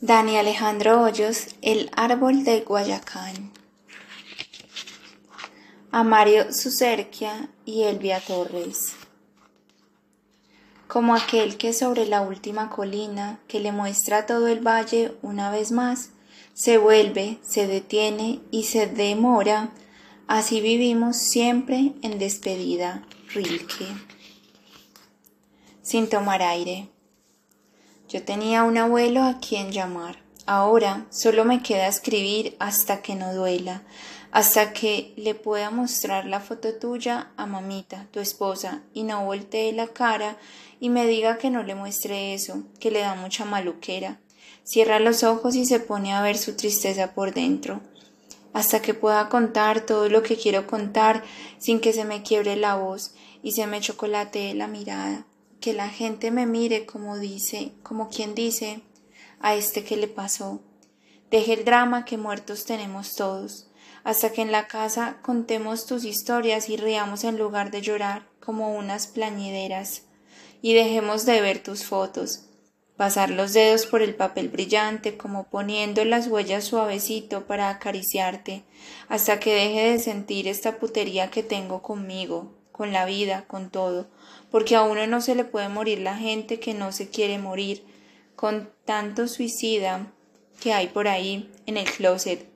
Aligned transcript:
Dani 0.00 0.38
Alejandro 0.38 1.02
Hoyos, 1.02 1.56
El 1.60 1.90
árbol 1.96 2.44
de 2.44 2.60
Guayacán. 2.60 3.50
A 5.90 6.04
Mario 6.04 6.52
Sucerquia 6.52 7.50
y 7.64 7.82
Elvia 7.82 8.20
Torres. 8.20 8.92
Como 10.86 11.16
aquel 11.16 11.56
que 11.56 11.72
sobre 11.72 12.06
la 12.06 12.20
última 12.20 12.70
colina 12.70 13.40
que 13.48 13.58
le 13.58 13.72
muestra 13.72 14.24
todo 14.24 14.46
el 14.46 14.60
valle 14.60 15.16
una 15.20 15.50
vez 15.50 15.72
más, 15.72 16.10
se 16.54 16.78
vuelve, 16.78 17.40
se 17.42 17.66
detiene 17.66 18.40
y 18.52 18.64
se 18.64 18.86
demora, 18.86 19.72
así 20.28 20.60
vivimos 20.60 21.16
siempre 21.16 21.94
en 22.02 22.20
despedida. 22.20 23.04
Rilke. 23.34 23.88
Sin 25.82 26.08
tomar 26.08 26.40
aire. 26.40 26.88
Yo 28.08 28.22
tenía 28.22 28.64
un 28.64 28.78
abuelo 28.78 29.22
a 29.22 29.38
quien 29.38 29.70
llamar. 29.70 30.16
Ahora 30.46 31.04
solo 31.10 31.44
me 31.44 31.62
queda 31.62 31.88
escribir 31.88 32.56
hasta 32.58 33.02
que 33.02 33.14
no 33.14 33.34
duela, 33.34 33.82
hasta 34.30 34.72
que 34.72 35.12
le 35.18 35.34
pueda 35.34 35.70
mostrar 35.70 36.24
la 36.24 36.40
foto 36.40 36.72
tuya 36.72 37.32
a 37.36 37.44
mamita, 37.44 38.06
tu 38.10 38.20
esposa, 38.20 38.80
y 38.94 39.02
no 39.02 39.26
voltee 39.26 39.74
la 39.74 39.88
cara 39.88 40.38
y 40.80 40.88
me 40.88 41.06
diga 41.06 41.36
que 41.36 41.50
no 41.50 41.62
le 41.62 41.74
muestre 41.74 42.32
eso, 42.32 42.62
que 42.80 42.90
le 42.90 43.00
da 43.00 43.14
mucha 43.14 43.44
maluquera. 43.44 44.18
Cierra 44.64 45.00
los 45.00 45.22
ojos 45.22 45.54
y 45.54 45.66
se 45.66 45.78
pone 45.78 46.14
a 46.14 46.22
ver 46.22 46.38
su 46.38 46.56
tristeza 46.56 47.12
por 47.12 47.34
dentro, 47.34 47.82
hasta 48.54 48.80
que 48.80 48.94
pueda 48.94 49.28
contar 49.28 49.82
todo 49.82 50.08
lo 50.08 50.22
que 50.22 50.38
quiero 50.38 50.66
contar 50.66 51.22
sin 51.58 51.78
que 51.78 51.92
se 51.92 52.06
me 52.06 52.22
quiebre 52.22 52.56
la 52.56 52.76
voz 52.76 53.12
y 53.42 53.52
se 53.52 53.66
me 53.66 53.82
chocolatee 53.82 54.54
la 54.54 54.66
mirada 54.66 55.26
que 55.60 55.72
la 55.72 55.88
gente 55.88 56.30
me 56.30 56.46
mire 56.46 56.86
como 56.86 57.18
dice, 57.18 57.72
como 57.82 58.08
quien 58.08 58.34
dice, 58.34 58.82
a 59.40 59.54
este 59.54 59.84
que 59.84 59.96
le 59.96 60.08
pasó. 60.08 60.60
Deje 61.30 61.54
el 61.54 61.64
drama 61.64 62.04
que 62.04 62.16
muertos 62.16 62.64
tenemos 62.64 63.14
todos, 63.14 63.68
hasta 64.04 64.32
que 64.32 64.42
en 64.42 64.52
la 64.52 64.68
casa 64.68 65.18
contemos 65.22 65.86
tus 65.86 66.04
historias 66.04 66.68
y 66.68 66.76
riamos 66.76 67.24
en 67.24 67.38
lugar 67.38 67.70
de 67.70 67.82
llorar 67.82 68.26
como 68.40 68.74
unas 68.74 69.06
plañideras, 69.06 70.02
y 70.62 70.74
dejemos 70.74 71.26
de 71.26 71.40
ver 71.40 71.62
tus 71.62 71.84
fotos, 71.84 72.44
pasar 72.96 73.30
los 73.30 73.52
dedos 73.52 73.86
por 73.86 74.02
el 74.02 74.14
papel 74.14 74.48
brillante 74.48 75.16
como 75.16 75.50
poniendo 75.50 76.04
las 76.04 76.26
huellas 76.26 76.64
suavecito 76.64 77.46
para 77.46 77.68
acariciarte, 77.68 78.64
hasta 79.08 79.38
que 79.38 79.54
deje 79.54 79.90
de 79.92 79.98
sentir 79.98 80.48
esta 80.48 80.78
putería 80.78 81.30
que 81.30 81.42
tengo 81.42 81.82
conmigo, 81.82 82.56
con 82.72 82.92
la 82.92 83.04
vida, 83.04 83.44
con 83.46 83.70
todo, 83.70 84.08
porque 84.50 84.76
a 84.76 84.82
uno 84.82 85.06
no 85.06 85.20
se 85.20 85.34
le 85.34 85.44
puede 85.44 85.68
morir 85.68 86.00
la 86.00 86.16
gente 86.16 86.60
que 86.60 86.74
no 86.74 86.92
se 86.92 87.08
quiere 87.08 87.38
morir, 87.38 87.84
con 88.36 88.70
tanto 88.84 89.28
suicida 89.28 90.12
que 90.60 90.72
hay 90.72 90.88
por 90.88 91.08
ahí 91.08 91.50
en 91.66 91.76
el 91.76 91.90
closet. 91.90 92.48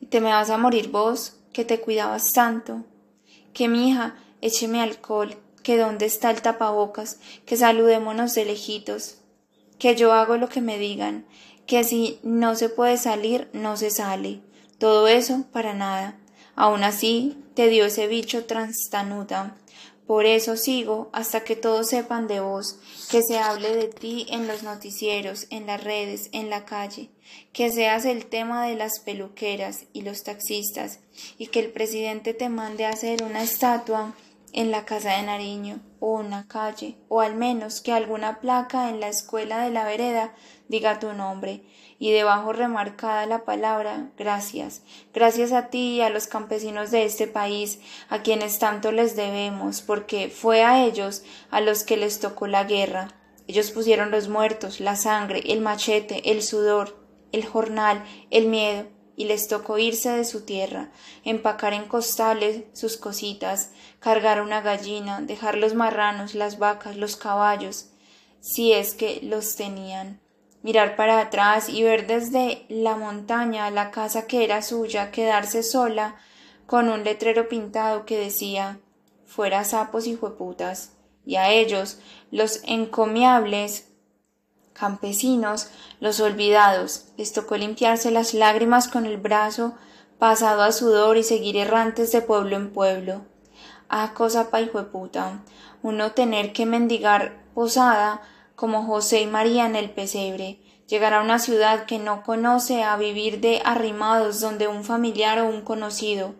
Y 0.00 0.06
te 0.06 0.20
me 0.20 0.30
vas 0.30 0.50
a 0.50 0.58
morir 0.58 0.90
vos, 0.90 1.36
que 1.52 1.64
te 1.64 1.80
cuidabas 1.80 2.32
tanto, 2.32 2.84
que 3.52 3.68
mi 3.68 3.88
hija, 3.88 4.16
écheme 4.40 4.80
alcohol, 4.80 5.36
que 5.62 5.76
dónde 5.76 6.06
está 6.06 6.30
el 6.30 6.40
tapabocas, 6.40 7.18
que 7.44 7.56
saludémonos 7.56 8.34
de 8.34 8.44
lejitos, 8.44 9.18
que 9.78 9.96
yo 9.96 10.12
hago 10.12 10.36
lo 10.36 10.48
que 10.48 10.60
me 10.60 10.78
digan, 10.78 11.26
que 11.66 11.84
si 11.84 12.18
no 12.22 12.54
se 12.54 12.68
puede 12.68 12.96
salir, 12.96 13.50
no 13.52 13.76
se 13.76 13.90
sale. 13.90 14.40
Todo 14.78 15.08
eso 15.08 15.44
para 15.52 15.74
nada. 15.74 16.16
Aún 16.54 16.84
así, 16.84 17.36
te 17.54 17.68
dio 17.68 17.84
ese 17.84 18.06
bicho 18.06 18.46
transtanuda. 18.46 19.56
Por 20.08 20.24
eso 20.24 20.56
sigo 20.56 21.10
hasta 21.12 21.44
que 21.44 21.54
todos 21.54 21.88
sepan 21.88 22.28
de 22.28 22.40
vos, 22.40 22.78
que 23.10 23.22
se 23.22 23.38
hable 23.38 23.76
de 23.76 23.88
ti 23.88 24.26
en 24.30 24.46
los 24.46 24.62
noticieros, 24.62 25.46
en 25.50 25.66
las 25.66 25.84
redes, 25.84 26.30
en 26.32 26.48
la 26.48 26.64
calle, 26.64 27.10
que 27.52 27.70
seas 27.70 28.06
el 28.06 28.24
tema 28.24 28.66
de 28.66 28.74
las 28.74 29.00
peluqueras 29.00 29.84
y 29.92 30.00
los 30.00 30.24
taxistas, 30.24 31.00
y 31.36 31.48
que 31.48 31.60
el 31.60 31.70
presidente 31.72 32.32
te 32.32 32.48
mande 32.48 32.86
a 32.86 32.88
hacer 32.88 33.22
una 33.22 33.42
estatua 33.42 34.14
en 34.54 34.70
la 34.70 34.86
casa 34.86 35.14
de 35.14 35.24
Nariño 35.24 35.80
o 36.00 36.14
una 36.14 36.48
calle, 36.48 36.96
o 37.08 37.20
al 37.20 37.34
menos 37.34 37.82
que 37.82 37.92
alguna 37.92 38.40
placa 38.40 38.88
en 38.88 39.00
la 39.00 39.08
escuela 39.08 39.62
de 39.62 39.70
la 39.70 39.84
vereda 39.84 40.34
diga 40.68 41.00
tu 41.00 41.12
nombre, 41.12 41.64
y 41.98 42.12
debajo 42.12 42.52
remarcada 42.52 43.26
la 43.26 43.44
palabra 43.44 44.10
gracias. 44.16 44.82
Gracias 45.12 45.52
a 45.52 45.68
ti 45.68 45.96
y 45.96 46.00
a 46.00 46.10
los 46.10 46.28
campesinos 46.28 46.90
de 46.90 47.04
este 47.04 47.26
país, 47.26 47.80
a 48.08 48.22
quienes 48.22 48.58
tanto 48.58 48.92
les 48.92 49.16
debemos, 49.16 49.82
porque 49.82 50.28
fue 50.28 50.62
a 50.62 50.84
ellos 50.84 51.24
a 51.50 51.60
los 51.60 51.82
que 51.82 51.96
les 51.96 52.20
tocó 52.20 52.46
la 52.46 52.64
guerra. 52.64 53.08
Ellos 53.48 53.70
pusieron 53.70 54.10
los 54.10 54.28
muertos, 54.28 54.78
la 54.78 54.94
sangre, 54.94 55.42
el 55.46 55.60
machete, 55.60 56.30
el 56.30 56.42
sudor, 56.42 57.04
el 57.32 57.44
jornal, 57.44 58.04
el 58.30 58.46
miedo, 58.46 58.86
y 59.16 59.24
les 59.24 59.48
tocó 59.48 59.78
irse 59.78 60.10
de 60.10 60.24
su 60.24 60.42
tierra, 60.44 60.92
empacar 61.24 61.72
en 61.72 61.88
costales 61.88 62.62
sus 62.72 62.96
cositas, 62.96 63.72
cargar 63.98 64.40
una 64.40 64.60
gallina, 64.60 65.20
dejar 65.20 65.56
los 65.56 65.74
marranos, 65.74 66.36
las 66.36 66.60
vacas, 66.60 66.96
los 66.96 67.16
caballos, 67.16 67.90
si 68.40 68.72
es 68.72 68.94
que 68.94 69.18
los 69.24 69.56
tenían 69.56 70.20
mirar 70.62 70.96
para 70.96 71.20
atrás 71.20 71.68
y 71.68 71.82
ver 71.82 72.06
desde 72.06 72.66
la 72.68 72.96
montaña 72.96 73.70
la 73.70 73.90
casa 73.90 74.26
que 74.26 74.44
era 74.44 74.62
suya, 74.62 75.10
quedarse 75.10 75.62
sola 75.62 76.16
con 76.66 76.88
un 76.88 77.04
letrero 77.04 77.48
pintado 77.48 78.04
que 78.04 78.18
decía 78.18 78.80
fuera 79.26 79.64
sapos 79.64 80.06
y 80.06 80.16
jueputas, 80.16 80.92
y 81.24 81.36
a 81.36 81.50
ellos, 81.50 81.98
los 82.30 82.62
encomiables 82.64 83.88
campesinos, 84.72 85.70
los 86.00 86.20
olvidados, 86.20 87.08
les 87.16 87.32
tocó 87.32 87.56
limpiarse 87.56 88.10
las 88.10 88.32
lágrimas 88.32 88.88
con 88.88 89.06
el 89.06 89.18
brazo 89.18 89.74
pasado 90.18 90.62
a 90.62 90.72
sudor 90.72 91.16
y 91.16 91.22
seguir 91.22 91.56
errantes 91.56 92.12
de 92.12 92.22
pueblo 92.22 92.56
en 92.56 92.72
pueblo. 92.72 93.22
Ah, 93.88 94.12
cosa 94.14 94.50
pa' 94.50 94.60
puta, 94.92 95.42
uno 95.82 96.12
tener 96.12 96.52
que 96.52 96.66
mendigar 96.66 97.42
posada 97.54 98.22
como 98.58 98.82
José 98.82 99.20
y 99.20 99.28
María 99.28 99.66
en 99.66 99.76
el 99.76 99.88
pesebre, 99.88 100.58
llegar 100.88 101.14
a 101.14 101.22
una 101.22 101.38
ciudad 101.38 101.86
que 101.86 102.00
no 102.00 102.24
conoce 102.24 102.82
a 102.82 102.96
vivir 102.96 103.40
de 103.40 103.62
arrimados 103.64 104.40
donde 104.40 104.66
un 104.66 104.82
familiar 104.82 105.38
o 105.38 105.46
un 105.46 105.60
conocido, 105.60 106.34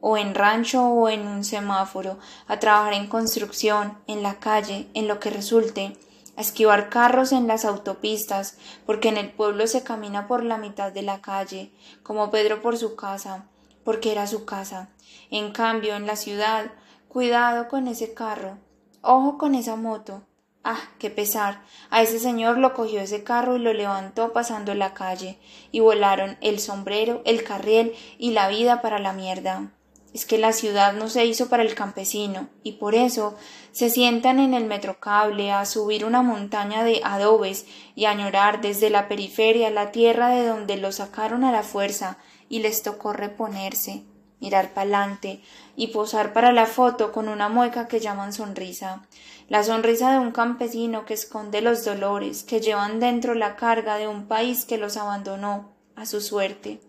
o 0.00 0.16
en 0.16 0.36
rancho 0.36 0.86
o 0.86 1.08
en 1.08 1.26
un 1.26 1.42
semáforo, 1.42 2.20
a 2.46 2.60
trabajar 2.60 2.92
en 2.92 3.08
construcción, 3.08 3.98
en 4.06 4.22
la 4.22 4.38
calle, 4.38 4.88
en 4.94 5.08
lo 5.08 5.18
que 5.18 5.30
resulte, 5.30 5.96
a 6.36 6.42
esquivar 6.42 6.90
carros 6.90 7.32
en 7.32 7.48
las 7.48 7.64
autopistas, 7.64 8.56
porque 8.86 9.08
en 9.08 9.16
el 9.16 9.32
pueblo 9.32 9.66
se 9.66 9.82
camina 9.82 10.28
por 10.28 10.44
la 10.44 10.58
mitad 10.58 10.92
de 10.92 11.02
la 11.02 11.20
calle, 11.20 11.72
como 12.04 12.30
Pedro 12.30 12.62
por 12.62 12.78
su 12.78 12.94
casa, 12.94 13.48
porque 13.82 14.12
era 14.12 14.28
su 14.28 14.44
casa. 14.44 14.90
En 15.28 15.50
cambio, 15.50 15.96
en 15.96 16.06
la 16.06 16.14
ciudad, 16.14 16.70
cuidado 17.08 17.66
con 17.66 17.88
ese 17.88 18.14
carro, 18.14 18.58
ojo 19.02 19.38
con 19.38 19.56
esa 19.56 19.74
moto, 19.74 20.22
Ah, 20.64 20.80
qué 20.98 21.08
pesar. 21.08 21.62
A 21.88 22.02
ese 22.02 22.18
señor 22.18 22.58
lo 22.58 22.74
cogió 22.74 23.00
ese 23.00 23.22
carro 23.22 23.56
y 23.56 23.60
lo 23.60 23.72
levantó 23.72 24.32
pasando 24.32 24.74
la 24.74 24.92
calle, 24.92 25.38
y 25.70 25.80
volaron 25.80 26.36
el 26.40 26.58
sombrero, 26.58 27.22
el 27.24 27.44
carriel 27.44 27.94
y 28.18 28.32
la 28.32 28.48
vida 28.48 28.82
para 28.82 28.98
la 28.98 29.12
mierda. 29.12 29.70
Es 30.12 30.26
que 30.26 30.38
la 30.38 30.52
ciudad 30.52 30.94
no 30.94 31.08
se 31.08 31.26
hizo 31.26 31.48
para 31.48 31.62
el 31.62 31.74
campesino, 31.74 32.48
y 32.62 32.72
por 32.72 32.94
eso 32.94 33.36
se 33.72 33.88
sientan 33.88 34.40
en 34.40 34.52
el 34.52 34.64
metrocable 34.64 35.52
a 35.52 35.64
subir 35.64 36.04
una 36.04 36.22
montaña 36.22 36.82
de 36.82 37.00
adobes 37.04 37.66
y 37.94 38.06
a 38.06 38.10
añorar 38.10 38.60
desde 38.60 38.90
la 38.90 39.06
periferia 39.06 39.70
la 39.70 39.92
tierra 39.92 40.30
de 40.30 40.46
donde 40.46 40.76
lo 40.76 40.92
sacaron 40.92 41.44
a 41.44 41.52
la 41.52 41.62
fuerza 41.62 42.18
y 42.48 42.60
les 42.60 42.82
tocó 42.82 43.12
reponerse, 43.12 44.02
mirar 44.40 44.72
pa'lante 44.72 45.40
y 45.76 45.88
posar 45.88 46.32
para 46.32 46.52
la 46.52 46.66
foto 46.66 47.12
con 47.12 47.28
una 47.28 47.48
mueca 47.48 47.86
que 47.86 48.00
llaman 48.00 48.32
sonrisa 48.32 49.06
la 49.48 49.62
sonrisa 49.62 50.12
de 50.12 50.18
un 50.18 50.30
campesino 50.30 51.06
que 51.06 51.14
esconde 51.14 51.62
los 51.62 51.84
dolores, 51.84 52.44
que 52.44 52.60
llevan 52.60 53.00
dentro 53.00 53.34
la 53.34 53.56
carga 53.56 53.96
de 53.96 54.06
un 54.06 54.26
país 54.26 54.64
que 54.64 54.76
los 54.76 54.96
abandonó 54.96 55.72
a 55.96 56.04
su 56.04 56.20
suerte. 56.20 56.80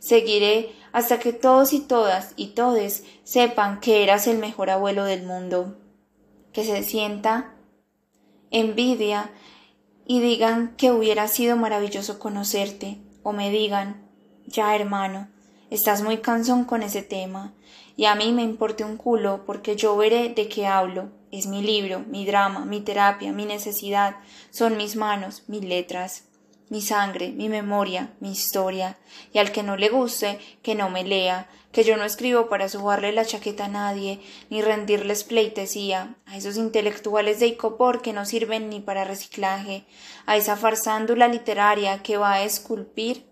Seguiré 0.00 0.72
hasta 0.92 1.20
que 1.20 1.32
todos 1.32 1.72
y 1.72 1.80
todas 1.80 2.32
y 2.36 2.48
todes 2.48 3.04
sepan 3.22 3.80
que 3.80 4.02
eras 4.02 4.26
el 4.26 4.38
mejor 4.38 4.70
abuelo 4.70 5.04
del 5.04 5.22
mundo, 5.22 5.78
que 6.52 6.64
se 6.64 6.82
sienta 6.82 7.54
envidia 8.50 9.30
y 10.04 10.20
digan 10.20 10.74
que 10.76 10.90
hubiera 10.90 11.28
sido 11.28 11.56
maravilloso 11.56 12.18
conocerte, 12.18 12.98
o 13.22 13.32
me 13.32 13.50
digan, 13.50 14.10
ya 14.46 14.74
hermano, 14.74 15.28
estás 15.70 16.02
muy 16.02 16.18
cansón 16.18 16.64
con 16.64 16.82
ese 16.82 17.02
tema, 17.02 17.54
y 17.96 18.06
a 18.06 18.16
mí 18.16 18.32
me 18.32 18.42
importe 18.42 18.82
un 18.82 18.96
culo 18.96 19.44
porque 19.46 19.76
yo 19.76 19.96
veré 19.96 20.30
de 20.30 20.48
qué 20.48 20.66
hablo, 20.66 21.10
es 21.30 21.46
mi 21.46 21.62
libro, 21.62 22.00
mi 22.00 22.26
drama, 22.26 22.64
mi 22.64 22.80
terapia, 22.80 23.32
mi 23.32 23.46
necesidad, 23.46 24.16
son 24.50 24.76
mis 24.76 24.96
manos, 24.96 25.44
mis 25.48 25.64
letras. 25.64 26.24
mi 26.70 26.80
sangre, 26.80 27.32
mi 27.32 27.48
memoria, 27.48 28.14
mi 28.20 28.30
historia, 28.30 28.96
y 29.32 29.38
al 29.38 29.50
que 29.50 29.64
no 29.64 29.76
le 29.76 29.88
guste, 29.88 30.38
que 30.62 30.76
no 30.76 30.88
me 30.88 31.02
lea, 31.02 31.48
que 31.72 31.82
yo 31.82 31.96
no 31.96 32.04
escribo 32.04 32.48
para 32.48 32.68
subarle 32.68 33.10
la 33.12 33.24
chaqueta 33.24 33.64
a 33.64 33.68
nadie, 33.68 34.20
ni 34.50 34.62
rendirles 34.62 35.24
pleitesía, 35.24 36.14
a 36.26 36.36
esos 36.36 36.56
intelectuales 36.56 37.40
de 37.40 37.48
Icopor 37.48 38.02
que 38.02 38.12
no 38.12 38.24
sirven 38.24 38.70
ni 38.70 38.78
para 38.80 39.04
reciclaje, 39.04 39.84
a 40.26 40.36
esa 40.36 40.56
farsándula 40.56 41.26
literaria 41.26 42.04
que 42.04 42.16
va 42.16 42.34
a 42.34 42.44
esculpir 42.44 43.24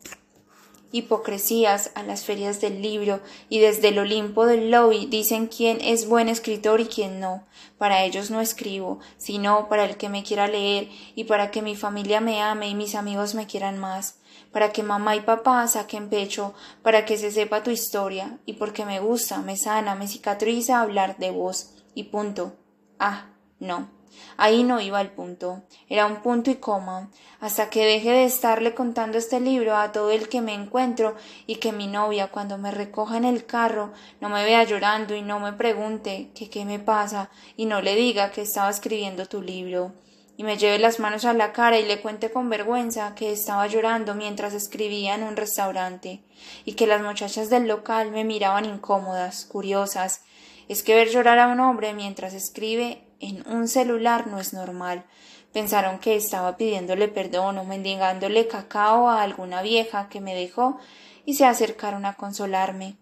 hipocresías 0.93 1.90
a 1.94 2.02
las 2.02 2.25
ferias 2.25 2.61
del 2.61 2.81
libro 2.81 3.20
y 3.49 3.58
desde 3.58 3.88
el 3.88 3.99
Olimpo 3.99 4.46
del 4.46 4.70
lobby 4.70 5.06
dicen 5.06 5.46
quién 5.46 5.79
es 5.81 6.08
buen 6.08 6.29
escritor 6.29 6.81
y 6.81 6.87
quién 6.87 7.20
no. 7.20 7.44
Para 7.76 8.05
ellos 8.05 8.31
no 8.31 8.40
escribo, 8.40 8.99
sino 9.19 9.69
para 9.69 9.85
el 9.85 9.96
que 9.96 10.08
me 10.08 10.23
quiera 10.23 10.49
leer 10.49 10.88
y 11.14 11.25
para 11.25 11.50
que 11.50 11.62
mi 11.62 11.76
familia 11.76 12.20
me 12.20 12.43
ame 12.43 12.69
y 12.69 12.75
mis 12.75 12.94
amigos 12.94 13.35
me 13.35 13.46
quieran 13.46 13.79
más, 13.79 14.19
para 14.52 14.73
que 14.73 14.82
mamá 14.82 15.17
y 15.17 15.20
papá 15.20 15.67
saquen 15.69 16.08
pecho, 16.08 16.55
para 16.82 17.05
que 17.05 17.19
se 17.19 17.31
sepa 17.31 17.62
tu 17.62 17.70
historia 17.70 18.38
y 18.46 18.55
porque 18.55 18.85
me 18.85 19.00
gusta, 19.00 19.38
me 19.38 19.56
sana, 19.56 19.94
me 19.94 20.08
cicatriza 20.08 20.81
hablar 20.81 21.19
de 21.19 21.31
vos 21.31 21.75
y 21.94 22.05
punto. 22.05 22.56
Ah, 22.99 23.26
no. 23.61 23.98
Ahí 24.37 24.63
no 24.63 24.81
iba 24.81 25.01
el 25.01 25.11
punto, 25.11 25.63
era 25.89 26.07
un 26.07 26.17
punto 26.17 26.51
y 26.51 26.57
coma, 26.57 27.11
hasta 27.41 27.71
que 27.71 27.85
deje 27.85 28.11
de 28.11 28.25
estarle 28.25 28.75
contando 28.75 29.19
este 29.19 29.41
libro 29.41 29.77
a 29.77 29.93
todo 29.93 30.11
el 30.11 30.29
que 30.29 30.41
me 30.41 30.55
encuentro 30.55 31.15
y 31.47 31.57
que 31.57 31.73
mi 31.73 31.87
novia 31.87 32.29
cuando 32.29 32.59
me 32.59 32.71
recoja 32.71 33.17
en 33.17 33.25
el 33.25 33.47
carro 33.47 33.93
no 34.21 34.29
me 34.29 34.45
vea 34.45 34.65
llorando 34.65 35.15
y 35.15 35.23
no 35.23 35.41
me 35.41 35.53
pregunte 35.53 36.31
qué 36.35 36.65
me 36.65 36.79
pasa 36.79 37.31
y 37.57 37.67
no 37.67 37.81
le 37.81 37.95
diga 37.95 38.31
que 38.31 38.43
estaba 38.43 38.71
escribiendo 38.71 39.27
tu 39.27 39.43
libro. 39.43 39.93
Y 40.37 40.45
me 40.45 40.57
lleve 40.57 40.79
las 40.79 41.01
manos 41.01 41.25
a 41.25 41.33
la 41.33 41.53
cara 41.53 41.81
y 41.81 41.85
le 41.85 42.01
cuente 42.01 42.31
con 42.31 42.49
vergüenza 42.49 43.17
que 43.17 43.33
estaba 43.33 43.67
llorando 43.67 44.15
mientras 44.15 44.55
escribía 44.55 45.17
en 45.17 45.25
un 45.25 45.35
restaurante 45.35 46.23
y 46.65 46.75
que 46.75 46.87
las 46.87 47.03
muchachas 47.03 47.51
del 47.51 47.67
local 47.67 48.13
me 48.13 48.23
miraban 48.23 48.65
incómodas, 48.65 49.45
curiosas. 49.47 50.23
Es 50.69 50.85
que 50.85 50.95
ver 50.95 51.09
llorar 51.09 51.41
a 51.41 51.49
un 51.49 51.59
hombre 51.59 51.93
mientras 51.93 52.35
escribe 52.35 53.08
en 53.20 53.47
un 53.49 53.69
celular 53.69 54.26
no 54.26 54.38
es 54.38 54.53
normal. 54.53 55.05
Pensaron 55.53 55.99
que 55.99 56.17
estaba 56.17 56.56
pidiéndole 56.56 57.09
perdón 57.09 57.59
o 57.59 57.65
mendigándole 57.65 58.49
cacao 58.49 59.09
a 59.09 59.23
alguna 59.23 59.62
vieja 59.62 60.09
que 60.09 60.20
me 60.20 60.35
dejó 60.35 60.79
y 61.25 61.35
se 61.35 61.47
acercaron 61.47 62.05
a 62.05 62.15
consolarme. 62.15 62.97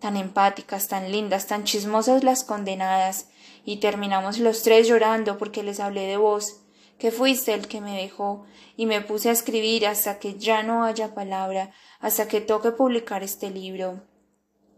Tan 0.00 0.16
empáticas, 0.16 0.88
tan 0.88 1.10
lindas, 1.10 1.46
tan 1.46 1.64
chismosas 1.64 2.24
las 2.24 2.44
condenadas, 2.44 3.28
y 3.64 3.76
terminamos 3.76 4.38
los 4.38 4.62
tres 4.62 4.86
llorando 4.86 5.38
porque 5.38 5.62
les 5.62 5.80
hablé 5.80 6.02
de 6.02 6.18
vos, 6.18 6.60
que 6.98 7.10
fuiste 7.10 7.54
el 7.54 7.66
que 7.66 7.80
me 7.80 7.96
dejó, 7.96 8.44
y 8.76 8.86
me 8.86 9.00
puse 9.00 9.30
a 9.30 9.32
escribir 9.32 9.86
hasta 9.86 10.18
que 10.18 10.34
ya 10.34 10.62
no 10.62 10.84
haya 10.84 11.14
palabra, 11.14 11.70
hasta 12.00 12.28
que 12.28 12.42
toque 12.42 12.70
publicar 12.72 13.22
este 13.22 13.50
libro 13.50 14.02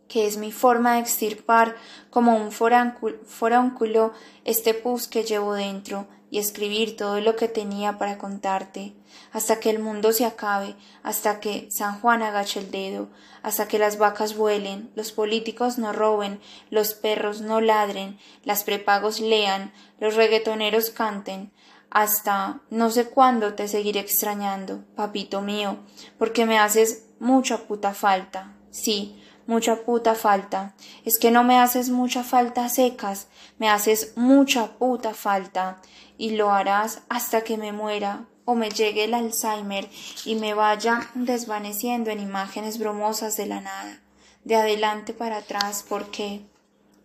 que 0.09 0.27
es 0.27 0.37
mi 0.37 0.53
forma 0.53 0.95
de 0.95 1.01
extirpar 1.01 1.77
como 2.11 2.37
un 2.37 2.53
foránculo 2.53 4.13
este 4.45 4.75
pus 4.75 5.09
que 5.09 5.25
llevo 5.25 5.55
dentro 5.55 6.07
y 6.31 6.39
escribir 6.39 6.97
todo 6.97 7.21
lo 7.21 7.37
que 7.37 7.49
tenía 7.49 7.99
para 7.99 8.19
contarte, 8.19 8.95
hasta 9.33 9.61
que 9.61 9.71
el 9.71 9.79
mundo 9.79 10.13
se 10.13 10.25
acabe, 10.25 10.75
hasta 11.03 11.41
que 11.41 11.69
San 11.71 12.01
Juan 12.01 12.23
agache 12.23 12.61
el 12.61 12.71
dedo, 12.71 13.09
hasta 13.43 13.69
que 13.69 13.79
las 13.79 13.97
vacas 13.99 14.37
vuelen, 14.37 14.91
los 14.97 15.13
políticos 15.13 15.79
no 15.79 15.93
roben, 15.93 16.41
los 16.71 16.95
perros 16.95 17.41
no 17.41 17.61
ladren, 17.61 18.19
las 18.45 18.65
prepagos 18.65 19.21
lean, 19.21 19.73
los 20.01 20.17
reggaetoneros 20.17 20.91
canten, 20.91 21.53
hasta 21.91 22.61
no 22.71 22.91
sé 22.91 23.09
cuándo 23.09 23.55
te 23.55 23.69
seguiré 23.69 24.01
extrañando, 24.01 24.85
papito 24.97 25.41
mío, 25.43 25.79
porque 26.19 26.45
me 26.45 26.59
haces 26.59 27.07
mucha 27.21 27.59
puta 27.67 27.95
falta. 27.95 28.53
Sí, 28.71 29.23
mucha 29.47 29.85
puta 29.85 30.15
falta. 30.15 30.75
Es 31.05 31.19
que 31.19 31.31
no 31.31 31.45
me 31.45 31.59
haces 31.59 31.91
mucha 31.91 32.25
falta 32.25 32.69
secas, 32.69 33.29
me 33.59 33.69
haces 33.69 34.13
mucha 34.17 34.79
puta 34.79 35.15
falta. 35.15 35.81
Y 36.19 36.31
lo 36.31 36.51
harás 36.51 37.03
hasta 37.09 37.43
que 37.43 37.59
me 37.59 37.73
muera 37.73 38.27
o 38.45 38.55
me 38.55 38.71
llegue 38.71 39.05
el 39.05 39.15
Alzheimer 39.15 39.89
y 40.25 40.37
me 40.37 40.55
vaya 40.55 41.11
desvaneciendo 41.15 42.11
en 42.11 42.21
imágenes 42.21 42.79
bromosas 42.79 43.37
de 43.37 43.47
la 43.47 43.61
nada, 43.61 44.01
de 44.45 44.57
adelante 44.57 45.13
para 45.13 45.39
atrás, 45.39 45.85
porque 45.87 46.47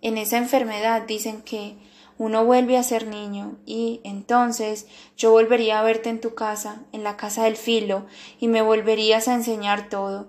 en 0.02 0.18
esa 0.18 0.38
enfermedad 0.38 1.02
dicen 1.02 1.42
que 1.42 1.78
uno 2.18 2.46
vuelve 2.46 2.78
a 2.78 2.84
ser 2.84 3.08
niño 3.08 3.58
y 3.66 4.00
entonces 4.04 4.86
yo 5.18 5.32
volvería 5.32 5.80
a 5.80 5.84
verte 5.84 6.10
en 6.10 6.22
tu 6.22 6.36
casa, 6.36 6.84
en 6.92 7.04
la 7.04 7.18
casa 7.18 7.46
del 7.46 7.58
filo, 7.58 8.06
y 8.40 8.48
me 8.48 8.62
volverías 8.62 9.28
a 9.28 9.34
enseñar 9.34 9.90
todo 9.90 10.28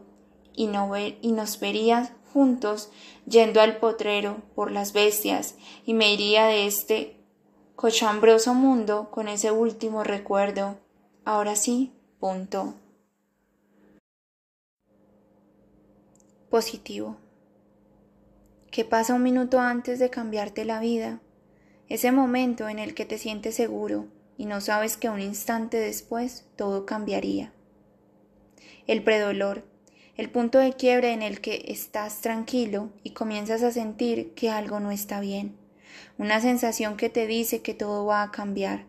y, 0.54 0.66
no 0.66 0.96
y 0.96 1.32
nos 1.32 1.60
verías 1.60 2.12
juntos 2.32 2.90
yendo 3.26 3.60
al 3.60 3.76
potrero 3.76 4.38
por 4.54 4.70
las 4.70 4.92
bestias 4.92 5.56
y 5.84 5.94
me 5.94 6.12
iría 6.12 6.46
de 6.46 6.66
este 6.66 7.16
cochambroso 7.76 8.54
mundo 8.54 9.10
con 9.10 9.28
ese 9.28 9.50
último 9.50 10.04
recuerdo. 10.04 10.78
Ahora 11.24 11.56
sí, 11.56 11.92
punto. 12.18 12.74
Positivo. 16.50 17.16
¿Qué 18.70 18.84
pasa 18.84 19.14
un 19.14 19.22
minuto 19.22 19.60
antes 19.60 19.98
de 19.98 20.10
cambiarte 20.10 20.64
la 20.64 20.80
vida? 20.80 21.20
Ese 21.88 22.10
momento 22.10 22.68
en 22.68 22.78
el 22.78 22.94
que 22.94 23.04
te 23.04 23.18
sientes 23.18 23.54
seguro 23.54 24.06
y 24.38 24.46
no 24.46 24.60
sabes 24.60 24.96
que 24.96 25.10
un 25.10 25.20
instante 25.20 25.78
después 25.78 26.46
todo 26.56 26.86
cambiaría. 26.86 27.52
El 28.86 29.04
predolor 29.04 29.64
el 30.16 30.30
punto 30.30 30.58
de 30.58 30.74
quiebre 30.74 31.12
en 31.12 31.22
el 31.22 31.40
que 31.40 31.64
estás 31.68 32.20
tranquilo 32.20 32.90
y 33.02 33.10
comienzas 33.10 33.62
a 33.62 33.72
sentir 33.72 34.34
que 34.34 34.50
algo 34.50 34.78
no 34.78 34.90
está 34.90 35.20
bien, 35.20 35.56
una 36.18 36.40
sensación 36.40 36.96
que 36.96 37.08
te 37.08 37.26
dice 37.26 37.62
que 37.62 37.74
todo 37.74 38.04
va 38.04 38.22
a 38.22 38.30
cambiar, 38.30 38.86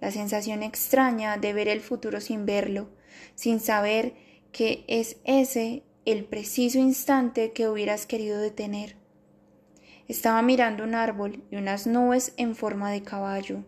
la 0.00 0.10
sensación 0.10 0.62
extraña 0.62 1.36
de 1.36 1.52
ver 1.52 1.68
el 1.68 1.80
futuro 1.80 2.20
sin 2.20 2.46
verlo, 2.46 2.88
sin 3.34 3.60
saber 3.60 4.14
que 4.52 4.84
es 4.88 5.16
ese 5.24 5.82
el 6.04 6.24
preciso 6.24 6.78
instante 6.78 7.52
que 7.52 7.68
hubieras 7.68 8.06
querido 8.06 8.38
detener. 8.38 8.96
Estaba 10.08 10.42
mirando 10.42 10.82
un 10.82 10.94
árbol 10.94 11.44
y 11.50 11.56
unas 11.56 11.86
nubes 11.86 12.32
en 12.36 12.56
forma 12.56 12.90
de 12.90 13.02
caballo. 13.02 13.64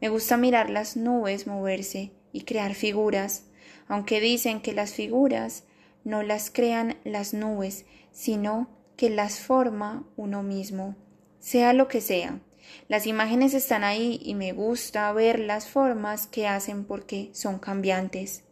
Me 0.00 0.08
gusta 0.08 0.36
mirar 0.36 0.70
las 0.70 0.96
nubes 0.96 1.46
moverse 1.46 2.12
y 2.32 2.42
crear 2.42 2.74
figuras, 2.74 3.44
aunque 3.88 4.20
dicen 4.20 4.60
que 4.60 4.72
las 4.72 4.94
figuras 4.94 5.64
no 6.04 6.22
las 6.22 6.50
crean 6.50 6.96
las 7.04 7.34
nubes, 7.34 7.86
sino 8.12 8.68
que 8.96 9.10
las 9.10 9.40
forma 9.40 10.04
uno 10.16 10.42
mismo, 10.42 10.94
sea 11.40 11.72
lo 11.72 11.88
que 11.88 12.00
sea. 12.00 12.40
Las 12.88 13.06
imágenes 13.06 13.54
están 13.54 13.84
ahí 13.84 14.20
y 14.22 14.34
me 14.34 14.52
gusta 14.52 15.12
ver 15.12 15.38
las 15.38 15.68
formas 15.68 16.26
que 16.26 16.46
hacen 16.46 16.84
porque 16.84 17.30
son 17.32 17.58
cambiantes. 17.58 18.44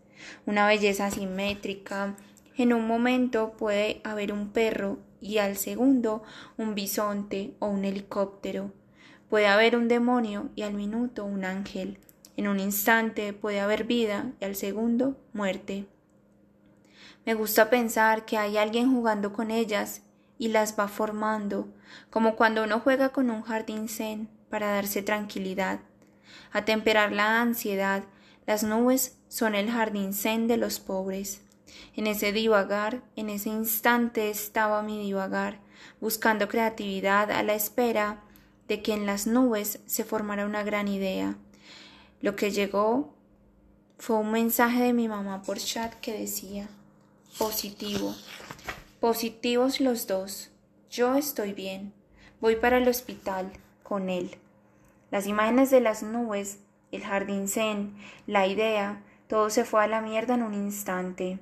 Una 0.47 0.67
belleza 0.67 1.11
simétrica. 1.11 2.17
En 2.57 2.73
un 2.73 2.87
momento 2.87 3.55
puede 3.57 4.01
haber 4.05 4.33
un 4.33 4.51
perro 4.51 4.99
y 5.21 5.39
al 5.39 5.57
segundo 5.57 6.23
un 6.57 6.75
bisonte 6.75 7.55
o 7.59 7.69
un 7.69 7.85
helicóptero. 7.85 8.73
Puede 9.31 9.47
haber 9.47 9.77
un 9.77 9.89
demonio 9.89 10.51
y 10.55 10.63
al 10.63 10.75
minuto 10.75 11.25
un 11.25 11.45
ángel. 11.45 11.99
En 12.37 12.49
un 12.49 12.61
instante 12.61 13.33
puede 13.33 13.61
haber 13.61 13.85
vida 13.85 14.33
y 14.41 14.45
al 14.45 14.57
segundo 14.57 15.17
muerte. 15.33 15.87
Me 17.25 17.35
gusta 17.35 17.71
pensar 17.71 18.25
que 18.25 18.37
hay 18.37 18.59
alguien 18.59 18.93
jugando 18.93 19.33
con 19.33 19.53
ellas 19.53 20.03
y 20.39 20.49
las 20.49 20.77
va 20.77 20.89
formando, 20.89 21.69
como 22.11 22.35
cuando 22.35 22.65
uno 22.65 22.81
juega 22.81 23.11
con 23.11 23.31
un 23.31 23.43
jardín 23.43 23.89
zen 23.89 24.29
para 24.51 24.73
darse 24.73 25.03
tranquilidad. 25.03 25.79
A 26.51 26.65
temperar 26.65 27.13
la 27.13 27.41
ansiedad, 27.41 28.03
las 28.45 28.65
nubes 28.65 29.19
son 29.29 29.55
el 29.55 29.71
jardín 29.71 30.15
zen 30.15 30.49
de 30.49 30.57
los 30.57 30.81
pobres. 30.81 31.43
En 31.95 32.09
ese 32.09 32.33
divagar, 32.33 33.03
en 33.15 33.31
ese 33.31 33.51
instante 33.51 34.29
estaba 34.29 34.83
mi 34.83 35.01
divagar, 35.01 35.61
buscando 36.01 36.49
creatividad 36.49 37.31
a 37.31 37.45
la 37.45 37.55
espera 37.55 38.21
de 38.67 38.83
que 38.83 38.95
en 38.95 39.07
las 39.07 39.29
nubes 39.29 39.79
se 39.87 40.03
formara 40.03 40.45
una 40.45 40.65
gran 40.65 40.89
idea. 40.89 41.37
Lo 42.21 42.35
que 42.35 42.51
llegó 42.51 43.15
fue 43.97 44.17
un 44.17 44.33
mensaje 44.33 44.83
de 44.83 44.93
mi 44.93 45.07
mamá 45.07 45.43
por 45.43 45.59
chat 45.59 45.95
que 46.01 46.19
decía 46.19 46.69
Positivo. 47.39 48.15
Positivos 49.01 49.81
los 49.81 50.07
dos. 50.07 50.51
Yo 50.91 51.17
estoy 51.17 51.55
bien. 51.55 51.95
Voy 52.43 52.57
para 52.57 52.77
el 52.77 52.87
hospital 52.87 53.51
con 53.83 54.11
él. 54.11 54.37
Las 55.11 55.27
imágenes 55.27 55.71
de 55.71 55.81
las 55.81 56.03
nubes, 56.03 56.61
el 56.93 57.03
jardín 57.03 57.49
zen, 57.49 57.97
la 58.27 58.47
idea, 58.47 59.03
todo 59.29 59.49
se 59.49 59.65
fue 59.65 59.83
a 59.83 59.87
la 59.87 60.03
mierda 60.03 60.35
en 60.35 60.43
un 60.43 60.53
instante. 60.53 61.39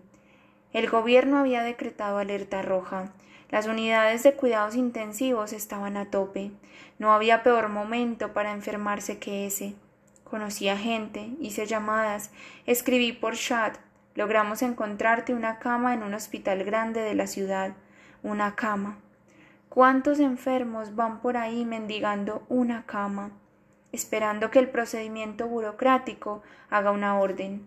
El 0.73 0.89
gobierno 0.89 1.39
había 1.39 1.65
decretado 1.65 2.19
alerta 2.19 2.63
roja. 2.63 3.13
Las 3.51 3.67
unidades 3.67 4.23
de 4.23 4.35
cuidados 4.35 4.77
intensivos 4.77 5.53
estaban 5.53 5.97
a 5.97 6.09
tope. 6.09 6.53
No 7.01 7.13
había 7.13 7.43
peor 7.43 7.69
momento 7.69 8.33
para 8.33 8.53
enfermarse 8.53 9.19
que 9.19 9.45
ese. 9.45 9.75
Conocí 10.23 10.69
a 10.69 10.79
gente, 10.79 11.31
hice 11.41 11.67
llamadas, 11.67 12.31
escribí 12.65 13.13
por 13.13 13.37
chat, 13.37 13.77
Logramos 14.21 14.61
encontrarte 14.61 15.33
una 15.33 15.59
cama 15.59 15.95
en 15.95 16.03
un 16.03 16.13
hospital 16.13 16.63
grande 16.63 17.01
de 17.01 17.15
la 17.15 17.27
ciudad. 17.27 17.73
Una 18.23 18.55
cama. 18.55 18.99
¿Cuántos 19.71 20.21
enfermos 20.21 20.95
van 20.95 21.23
por 21.23 21.39
ahí 21.39 21.65
mendigando 21.65 22.45
una 22.51 22.85
cama, 22.85 23.31
esperando 23.93 24.51
que 24.51 24.59
el 24.59 24.69
procedimiento 24.69 25.47
burocrático 25.49 26.43
haga 26.69 26.91
una 26.91 27.19
orden? 27.19 27.67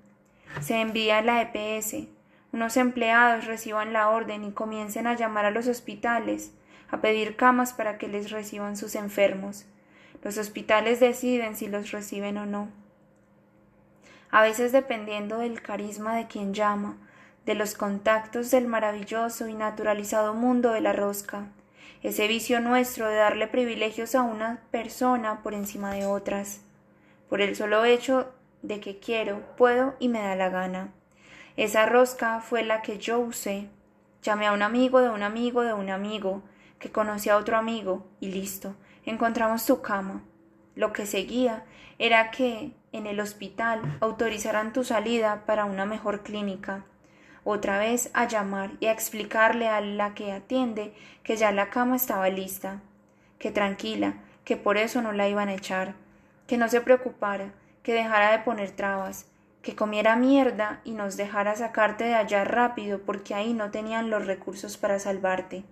Se 0.62 0.79
envía 0.79 1.24
la 1.24 1.41
EPS, 1.41 2.07
unos 2.51 2.77
empleados 2.77 3.45
reciban 3.45 3.91
la 3.91 4.10
orden 4.10 4.43
y 4.43 4.51
comiencen 4.51 5.07
a 5.07 5.15
llamar 5.15 5.45
a 5.45 5.50
los 5.50 5.67
hospitales, 5.67 6.53
a 6.91 7.01
pedir 7.01 7.36
camas 7.36 7.74
para 7.74 7.98
que 7.98 8.07
les 8.07 8.29
reciban 8.29 8.77
sus 8.77 8.93
enfermos. 8.93 9.65
Los 10.22 10.38
hospitales 10.38 11.00
deciden 11.00 11.55
si 11.55 11.65
los 11.65 11.89
reciben 11.89 12.38
o 12.38 12.45
no. 12.45 12.82
A 14.33 14.41
veces 14.41 14.71
dependiendo 14.71 15.37
del 15.37 15.61
carisma 15.61 16.15
de 16.15 16.25
quien 16.25 16.55
llama, 16.55 16.97
de 17.45 17.53
los 17.53 17.75
contactos 17.75 18.49
del 18.49 18.65
maravilloso 18.65 19.47
y 19.47 19.53
naturalizado 19.53 20.33
mundo 20.33 20.71
de 20.71 20.81
la 20.81 20.91
rosca, 20.91 21.49
ese 22.01 22.27
vicio 22.27 22.59
nuestro 22.59 23.07
de 23.07 23.17
darle 23.17 23.45
privilegios 23.45 24.15
a 24.15 24.23
una 24.23 24.63
persona 24.71 25.43
por 25.43 25.53
encima 25.53 25.93
de 25.93 26.07
otras, 26.07 26.61
por 27.29 27.41
el 27.41 27.55
solo 27.55 27.85
hecho 27.85 28.33
de 28.63 28.79
que 28.79 28.97
quiero, 28.97 29.39
puedo 29.55 29.93
y 29.99 30.09
me 30.09 30.23
da 30.23 30.35
la 30.35 30.49
gana. 30.49 30.89
Esa 31.55 31.85
rosca 31.85 32.39
fue 32.39 32.63
la 32.63 32.81
que 32.81 32.97
yo 32.97 33.19
usé. 33.19 33.69
Llamé 34.23 34.47
a 34.47 34.53
un 34.53 34.63
amigo 34.63 34.99
de 35.01 35.11
un 35.11 35.21
amigo 35.21 35.61
de 35.61 35.73
un 35.73 35.91
amigo, 35.91 36.41
que 36.79 36.91
conocía 36.91 37.35
a 37.35 37.37
otro 37.37 37.55
amigo, 37.55 38.07
y 38.19 38.31
listo, 38.31 38.73
encontramos 39.05 39.63
tu 39.67 39.83
cama. 39.83 40.23
Lo 40.73 40.91
que 40.91 41.05
seguía 41.05 41.65
era 41.99 42.31
que 42.31 42.71
en 42.93 43.07
el 43.07 43.19
hospital 43.19 43.81
autorizaran 44.00 44.71
tu 44.71 44.85
salida 44.85 45.43
para 45.45 45.65
una 45.65 45.85
mejor 45.85 46.23
clínica. 46.23 46.85
Otra 47.43 47.77
vez 47.77 48.09
a 48.13 48.25
llamar 48.25 48.71
y 48.79 48.85
a 48.85 48.93
explicarle 48.93 49.67
a 49.67 49.81
la 49.81 50.13
que 50.13 50.31
atiende 50.31 50.93
que 51.23 51.35
ya 51.35 51.51
la 51.51 51.69
cama 51.69 51.97
estaba 51.97 52.29
lista, 52.29 52.79
que 53.39 53.51
tranquila, 53.51 54.13
que 54.45 54.55
por 54.55 54.77
eso 54.77 55.01
no 55.01 55.12
la 55.12 55.27
iban 55.27 55.50
a 55.50 55.53
echar, 55.53 55.95
que 56.47 56.57
no 56.57 56.69
se 56.69 56.79
preocupara, 56.79 57.51
que 57.81 57.93
dejara 57.93 58.31
de 58.31 58.39
poner 58.39 58.71
trabas, 58.71 59.25
que 59.62 59.75
comiera 59.75 60.15
mierda 60.15 60.81
y 60.83 60.91
nos 60.91 61.17
dejara 61.17 61.55
sacarte 61.55 62.03
de 62.03 62.13
allá 62.13 62.43
rápido 62.43 63.00
porque 63.00 63.33
ahí 63.33 63.53
no 63.53 63.71
tenían 63.71 64.09
los 64.09 64.25
recursos 64.25 64.77
para 64.77 65.00
salvarte. 65.00 65.63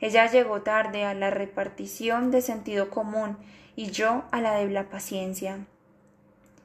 Ella 0.00 0.26
llegó 0.30 0.62
tarde 0.62 1.04
a 1.04 1.14
la 1.14 1.30
repartición 1.30 2.30
de 2.30 2.40
sentido 2.40 2.90
común 2.90 3.36
y 3.76 3.90
yo 3.90 4.24
a 4.30 4.40
la 4.40 4.54
de 4.54 4.68
la 4.70 4.84
paciencia. 4.84 5.58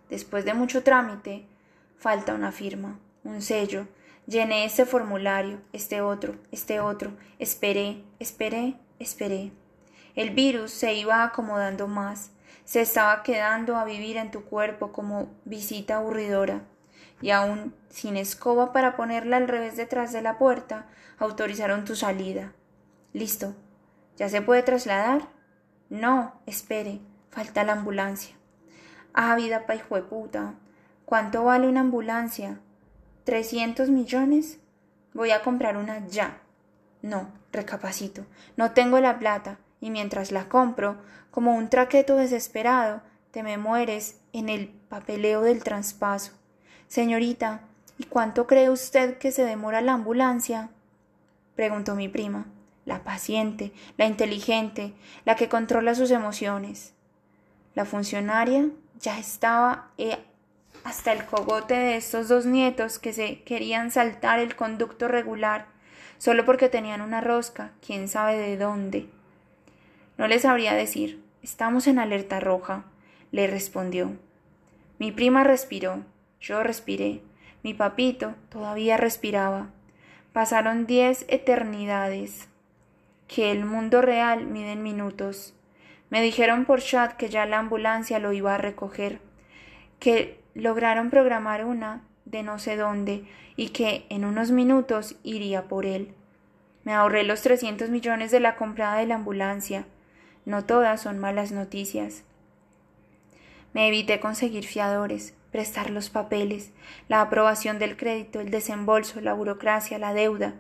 Después 0.09 0.45
de 0.45 0.53
mucho 0.53 0.83
trámite, 0.83 1.45
falta 1.97 2.33
una 2.33 2.51
firma, 2.51 2.99
un 3.23 3.41
sello. 3.41 3.87
Llené 4.27 4.65
este 4.65 4.85
formulario, 4.85 5.61
este 5.73 6.01
otro, 6.01 6.35
este 6.51 6.79
otro. 6.79 7.11
Esperé, 7.39 8.03
esperé, 8.19 8.75
esperé. 8.99 9.51
El 10.15 10.29
virus 10.29 10.71
se 10.71 10.93
iba 10.93 11.23
acomodando 11.23 11.87
más, 11.87 12.31
se 12.65 12.81
estaba 12.81 13.23
quedando 13.23 13.75
a 13.75 13.83
vivir 13.85 14.17
en 14.17 14.31
tu 14.31 14.43
cuerpo 14.43 14.91
como 14.91 15.29
visita 15.43 15.97
aburridora, 15.97 16.61
y 17.21 17.31
aún 17.31 17.75
sin 17.89 18.15
escoba 18.17 18.73
para 18.73 18.95
ponerla 18.95 19.37
al 19.37 19.47
revés 19.47 19.75
detrás 19.75 20.13
de 20.13 20.21
la 20.21 20.37
puerta, 20.37 20.87
autorizaron 21.17 21.85
tu 21.85 21.95
salida. 21.95 22.53
Listo. 23.11 23.55
¿Ya 24.17 24.29
se 24.29 24.41
puede 24.41 24.61
trasladar? 24.61 25.29
No, 25.89 26.39
espere, 26.45 26.99
falta 27.31 27.63
la 27.63 27.73
ambulancia. 27.73 28.35
Ah, 29.13 29.35
vida 29.35 29.67
pa' 29.67 29.75
puta. 30.09 30.55
¿Cuánto 31.05 31.43
vale 31.43 31.67
una 31.67 31.81
ambulancia? 31.81 32.59
¿Trescientos 33.23 33.89
millones? 33.89 34.57
Voy 35.13 35.29
a 35.29 35.43
comprar 35.43 35.77
una 35.77 36.07
ya. 36.07 36.39
No, 37.03 37.29
recapacito. 37.51 38.25
No 38.57 38.71
tengo 38.71 38.99
la 38.99 39.19
plata 39.19 39.59
y 39.79 39.91
mientras 39.91 40.31
la 40.31 40.49
compro, 40.49 40.97
como 41.29 41.53
un 41.53 41.69
traqueto 41.69 42.15
desesperado, 42.15 43.03
te 43.29 43.43
me 43.43 43.59
mueres 43.59 44.19
en 44.33 44.49
el 44.49 44.69
papeleo 44.89 45.41
del 45.41 45.63
traspaso. 45.63 46.31
Señorita, 46.87 47.61
¿y 47.99 48.05
cuánto 48.05 48.47
cree 48.47 48.71
usted 48.71 49.19
que 49.19 49.31
se 49.31 49.45
demora 49.45 49.81
la 49.81 49.93
ambulancia? 49.93 50.71
preguntó 51.55 51.93
mi 51.93 52.09
prima, 52.09 52.47
la 52.85 53.03
paciente, 53.03 53.73
la 53.95 54.05
inteligente, 54.05 54.95
la 55.23 55.35
que 55.35 55.49
controla 55.49 55.93
sus 55.93 56.09
emociones. 56.09 56.93
La 57.75 57.85
funcionaria 57.85 58.69
ya 59.03 59.19
estaba 59.19 59.89
eh, 59.99 60.17
hasta 60.83 61.11
el 61.11 61.25
cogote 61.25 61.75
de 61.75 61.97
estos 61.97 62.29
dos 62.29 62.45
nietos 62.45 62.97
que 62.97 63.13
se 63.13 63.43
querían 63.43 63.91
saltar 63.91 64.39
el 64.39 64.55
conducto 64.55 65.07
regular 65.07 65.67
solo 66.17 66.45
porque 66.45 66.69
tenían 66.69 67.01
una 67.01 67.19
rosca, 67.19 67.73
quién 67.85 68.07
sabe 68.07 68.37
de 68.37 68.57
dónde. 68.57 69.09
No 70.17 70.27
le 70.27 70.39
sabría 70.39 70.73
decir. 70.73 71.21
Estamos 71.41 71.87
en 71.87 71.99
alerta 71.99 72.39
roja, 72.39 72.85
le 73.31 73.47
respondió. 73.47 74.13
Mi 74.97 75.11
prima 75.11 75.43
respiró, 75.43 76.05
yo 76.39 76.63
respiré, 76.63 77.21
mi 77.61 77.73
papito 77.73 78.35
todavía 78.47 78.95
respiraba. 78.95 79.67
Pasaron 80.31 80.85
diez 80.85 81.25
eternidades, 81.27 82.47
que 83.27 83.51
el 83.51 83.65
mundo 83.65 84.01
real 84.01 84.45
mide 84.45 84.71
en 84.71 84.83
minutos. 84.83 85.53
Me 86.13 86.21
dijeron 86.21 86.65
por 86.65 86.79
chat 86.79 87.13
que 87.13 87.27
ya 87.27 87.47
la 87.47 87.57
ambulancia 87.57 88.19
lo 88.19 88.33
iba 88.33 88.53
a 88.53 88.59
recoger, 88.59 89.19
que 89.97 90.39
lograron 90.53 91.09
programar 91.09 91.65
una 91.65 92.03
de 92.25 92.43
no 92.43 92.59
sé 92.59 92.77
dónde 92.77 93.25
y 93.55 93.69
que 93.69 94.05
en 94.09 94.23
unos 94.23 94.51
minutos 94.51 95.15
iría 95.23 95.63
por 95.63 95.87
él. 95.87 96.13
Me 96.83 96.93
ahorré 96.93 97.23
los 97.23 97.41
trescientos 97.41 97.89
millones 97.89 98.29
de 98.29 98.39
la 98.39 98.57
comprada 98.57 98.97
de 98.97 99.07
la 99.07 99.15
ambulancia. 99.15 99.87
No 100.45 100.65
todas 100.65 101.01
son 101.01 101.17
malas 101.17 101.51
noticias. 101.51 102.21
Me 103.73 103.87
evité 103.87 104.19
conseguir 104.19 104.65
fiadores, 104.65 105.33
prestar 105.51 105.89
los 105.89 106.11
papeles, 106.11 106.73
la 107.07 107.21
aprobación 107.21 107.79
del 107.79 107.97
crédito, 107.97 108.39
el 108.39 108.51
desembolso, 108.51 109.19
la 109.19 109.33
burocracia, 109.33 109.97
la 109.97 110.13
deuda, 110.13 110.53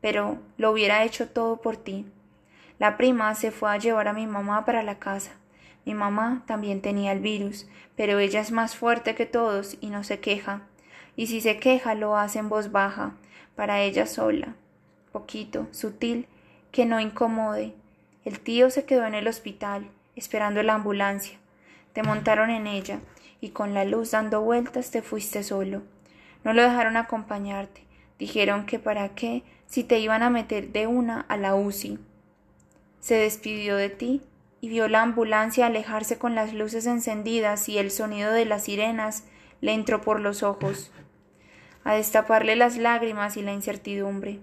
pero 0.00 0.38
lo 0.56 0.70
hubiera 0.70 1.04
hecho 1.04 1.28
todo 1.28 1.60
por 1.60 1.76
ti. 1.76 2.06
La 2.78 2.96
prima 2.96 3.34
se 3.34 3.50
fue 3.50 3.70
a 3.70 3.78
llevar 3.78 4.08
a 4.08 4.12
mi 4.12 4.26
mamá 4.26 4.64
para 4.64 4.82
la 4.82 4.98
casa. 4.98 5.32
Mi 5.84 5.94
mamá 5.94 6.42
también 6.46 6.82
tenía 6.82 7.12
el 7.12 7.20
virus, 7.20 7.66
pero 7.96 8.18
ella 8.18 8.40
es 8.40 8.52
más 8.52 8.76
fuerte 8.76 9.14
que 9.14 9.24
todos 9.24 9.78
y 9.80 9.88
no 9.88 10.04
se 10.04 10.20
queja. 10.20 10.62
Y 11.16 11.28
si 11.28 11.40
se 11.40 11.58
queja 11.58 11.94
lo 11.94 12.16
hace 12.16 12.38
en 12.38 12.48
voz 12.48 12.72
baja, 12.72 13.14
para 13.54 13.80
ella 13.80 14.06
sola, 14.06 14.54
poquito, 15.12 15.66
sutil, 15.70 16.26
que 16.72 16.84
no 16.84 17.00
incomode, 17.00 17.74
el 18.24 18.40
tío 18.40 18.70
se 18.70 18.84
quedó 18.84 19.06
en 19.06 19.14
el 19.14 19.28
hospital, 19.28 19.88
esperando 20.14 20.62
la 20.62 20.74
ambulancia. 20.74 21.38
Te 21.94 22.02
montaron 22.02 22.50
en 22.50 22.66
ella, 22.66 23.00
y 23.40 23.50
con 23.50 23.72
la 23.72 23.84
luz 23.84 24.10
dando 24.10 24.42
vueltas 24.42 24.90
te 24.90 25.00
fuiste 25.00 25.42
solo. 25.42 25.82
No 26.44 26.52
lo 26.52 26.62
dejaron 26.62 26.96
acompañarte. 26.96 27.82
Dijeron 28.18 28.66
que 28.66 28.78
para 28.78 29.10
qué, 29.10 29.42
si 29.66 29.84
te 29.84 29.98
iban 30.00 30.22
a 30.22 30.30
meter 30.30 30.72
de 30.72 30.86
una 30.86 31.20
a 31.20 31.36
la 31.36 31.54
UCI. 31.54 31.98
Se 33.06 33.14
despidió 33.14 33.76
de 33.76 33.88
ti 33.88 34.20
y 34.60 34.68
vio 34.68 34.88
la 34.88 35.00
ambulancia 35.00 35.66
alejarse 35.66 36.18
con 36.18 36.34
las 36.34 36.52
luces 36.52 36.86
encendidas 36.86 37.68
y 37.68 37.78
el 37.78 37.92
sonido 37.92 38.32
de 38.32 38.44
las 38.46 38.64
sirenas 38.64 39.22
le 39.60 39.74
entró 39.74 40.00
por 40.00 40.18
los 40.18 40.42
ojos, 40.42 40.90
a 41.84 41.94
destaparle 41.94 42.56
las 42.56 42.76
lágrimas 42.76 43.36
y 43.36 43.42
la 43.42 43.52
incertidumbre. 43.52 44.40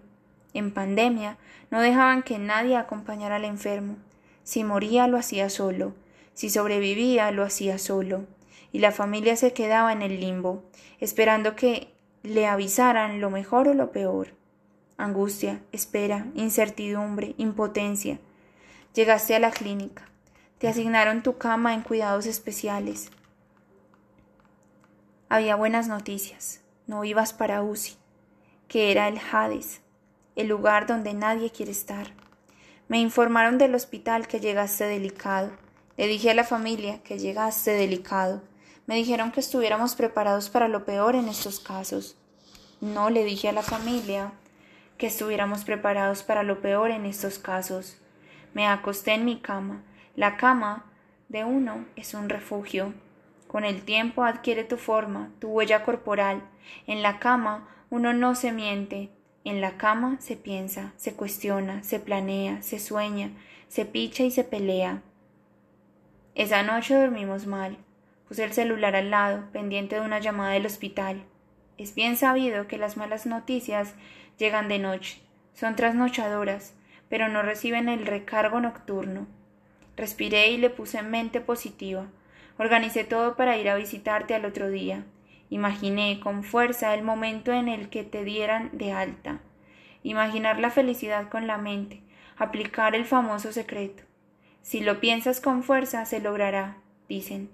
En 0.53 0.71
pandemia 0.71 1.37
no 1.71 1.81
dejaban 1.81 2.23
que 2.23 2.39
nadie 2.39 2.77
acompañara 2.77 3.35
al 3.35 3.43
enfermo. 3.43 3.97
Si 4.43 4.63
moría 4.63 5.07
lo 5.07 5.17
hacía 5.17 5.49
solo, 5.49 5.93
si 6.33 6.49
sobrevivía 6.49 7.31
lo 7.31 7.43
hacía 7.43 7.77
solo, 7.77 8.27
y 8.71 8.79
la 8.79 8.93
familia 8.93 9.35
se 9.35 9.51
quedaba 9.51 9.91
en 9.91 10.01
el 10.01 10.21
limbo, 10.21 10.63
esperando 11.01 11.57
que 11.57 11.93
le 12.23 12.47
avisaran 12.47 13.19
lo 13.19 13.29
mejor 13.29 13.67
o 13.67 13.73
lo 13.73 13.91
peor. 13.91 14.29
Angustia, 14.95 15.59
espera, 15.73 16.27
incertidumbre, 16.33 17.35
impotencia. 17.37 18.19
Llegaste 18.93 19.35
a 19.35 19.39
la 19.39 19.49
clínica. 19.49 20.07
Te 20.59 20.67
asignaron 20.67 21.23
tu 21.23 21.39
cama 21.39 21.73
en 21.73 21.81
cuidados 21.81 22.27
especiales. 22.27 23.09
Había 25.29 25.55
buenas 25.55 25.87
noticias. 25.87 26.61
No 26.85 27.03
ibas 27.03 27.33
para 27.33 27.63
UCI, 27.63 27.97
que 28.67 28.91
era 28.91 29.07
el 29.07 29.19
Hades, 29.31 29.81
el 30.35 30.47
lugar 30.47 30.85
donde 30.85 31.15
nadie 31.15 31.49
quiere 31.49 31.71
estar. 31.71 32.11
Me 32.87 32.99
informaron 32.99 33.57
del 33.57 33.73
hospital 33.73 34.27
que 34.27 34.39
llegaste 34.39 34.83
delicado. 34.83 35.49
Le 35.97 36.05
dije 36.05 36.29
a 36.29 36.35
la 36.35 36.43
familia 36.43 37.01
que 37.01 37.17
llegaste 37.17 37.71
delicado. 37.71 38.43
Me 38.85 38.93
dijeron 38.95 39.31
que 39.31 39.39
estuviéramos 39.39 39.95
preparados 39.95 40.51
para 40.51 40.67
lo 40.67 40.85
peor 40.85 41.15
en 41.15 41.29
estos 41.29 41.59
casos. 41.59 42.15
No 42.79 43.09
le 43.09 43.23
dije 43.23 43.49
a 43.49 43.53
la 43.53 43.63
familia 43.63 44.33
que 44.99 45.07
estuviéramos 45.07 45.63
preparados 45.63 46.21
para 46.21 46.43
lo 46.43 46.61
peor 46.61 46.91
en 46.91 47.07
estos 47.07 47.39
casos. 47.39 47.97
Me 48.53 48.67
acosté 48.67 49.13
en 49.13 49.25
mi 49.25 49.39
cama. 49.39 49.81
La 50.15 50.37
cama 50.37 50.85
de 51.29 51.43
uno 51.43 51.85
es 51.95 52.13
un 52.13 52.29
refugio. 52.29 52.93
Con 53.47 53.65
el 53.65 53.83
tiempo 53.83 54.23
adquiere 54.23 54.63
tu 54.63 54.77
forma, 54.77 55.29
tu 55.39 55.49
huella 55.49 55.83
corporal. 55.83 56.41
En 56.87 57.01
la 57.01 57.19
cama 57.19 57.67
uno 57.89 58.13
no 58.13 58.35
se 58.35 58.51
miente. 58.51 59.09
En 59.43 59.59
la 59.59 59.77
cama 59.77 60.17
se 60.19 60.35
piensa, 60.35 60.93
se 60.95 61.13
cuestiona, 61.15 61.83
se 61.83 61.99
planea, 61.99 62.61
se 62.61 62.79
sueña, 62.79 63.31
se 63.67 63.85
picha 63.85 64.23
y 64.23 64.31
se 64.31 64.43
pelea. 64.43 65.01
Esa 66.35 66.63
noche 66.63 66.95
dormimos 66.95 67.45
mal. 67.45 67.77
Puse 68.27 68.43
el 68.43 68.53
celular 68.53 68.95
al 68.95 69.11
lado, 69.11 69.43
pendiente 69.51 69.95
de 69.95 70.01
una 70.01 70.19
llamada 70.19 70.53
del 70.53 70.65
hospital. 70.65 71.23
Es 71.77 71.93
bien 71.95 72.17
sabido 72.17 72.67
que 72.67 72.77
las 72.77 72.97
malas 72.97 73.25
noticias 73.25 73.95
llegan 74.37 74.69
de 74.69 74.79
noche, 74.79 75.21
son 75.53 75.75
trasnochadoras, 75.75 76.73
pero 77.13 77.29
no 77.29 77.43
reciben 77.43 77.89
el 77.89 78.07
recargo 78.07 78.59
nocturno. 78.59 79.27
Respiré 79.95 80.49
y 80.49 80.57
le 80.57 80.71
puse 80.71 81.03
mente 81.03 81.41
positiva. 81.41 82.07
Organicé 82.57 83.03
todo 83.03 83.35
para 83.35 83.55
ir 83.55 83.69
a 83.69 83.75
visitarte 83.75 84.33
al 84.33 84.45
otro 84.45 84.71
día. 84.71 85.05
Imaginé 85.51 86.19
con 86.19 86.43
fuerza 86.43 86.95
el 86.95 87.03
momento 87.03 87.53
en 87.53 87.67
el 87.67 87.89
que 87.89 88.03
te 88.03 88.23
dieran 88.23 88.71
de 88.73 88.93
alta. 88.93 89.41
Imaginar 90.01 90.59
la 90.59 90.71
felicidad 90.71 91.29
con 91.29 91.45
la 91.45 91.59
mente, 91.59 92.01
aplicar 92.35 92.95
el 92.95 93.05
famoso 93.05 93.51
secreto. 93.51 94.01
Si 94.63 94.79
lo 94.79 94.99
piensas 94.99 95.39
con 95.39 95.61
fuerza, 95.61 96.05
se 96.05 96.19
logrará, 96.19 96.77
dicen. 97.07 97.51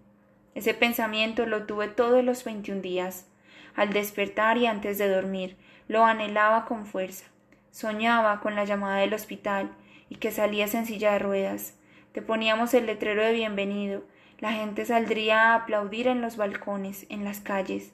Ese 0.56 0.74
pensamiento 0.74 1.46
lo 1.46 1.66
tuve 1.66 1.90
todos 1.90 2.24
los 2.24 2.46
veintiún 2.46 2.82
días. 2.82 3.28
Al 3.76 3.92
despertar 3.92 4.58
y 4.58 4.68
antes 4.68 4.98
de 4.98 5.10
dormir, 5.10 5.58
lo 5.90 6.06
anhelaba 6.06 6.64
con 6.64 6.86
fuerza. 6.86 7.26
Soñaba 7.72 8.40
con 8.42 8.56
la 8.56 8.66
llamada 8.66 8.98
del 8.98 9.14
hospital 9.14 9.72
y 10.10 10.16
que 10.16 10.32
salías 10.32 10.74
en 10.76 10.86
silla 10.86 11.14
de 11.14 11.20
ruedas. 11.20 11.76
Te 12.12 12.22
poníamos 12.22 12.74
el 12.74 12.86
letrero 12.86 13.24
de 13.24 13.34
bienvenido 13.34 14.04
la 14.40 14.54
gente 14.54 14.86
saldría 14.86 15.52
a 15.52 15.56
aplaudir 15.56 16.08
en 16.08 16.22
los 16.22 16.38
balcones, 16.38 17.06
en 17.10 17.26
las 17.26 17.42
calles. 17.42 17.92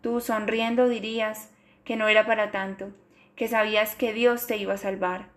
Tú, 0.00 0.20
sonriendo, 0.20 0.88
dirías 0.88 1.50
que 1.84 1.96
no 1.96 2.08
era 2.08 2.26
para 2.26 2.50
tanto, 2.50 2.90
que 3.36 3.46
sabías 3.46 3.94
que 3.94 4.12
Dios 4.12 4.46
te 4.46 4.56
iba 4.56 4.74
a 4.74 4.78
salvar. 4.78 5.28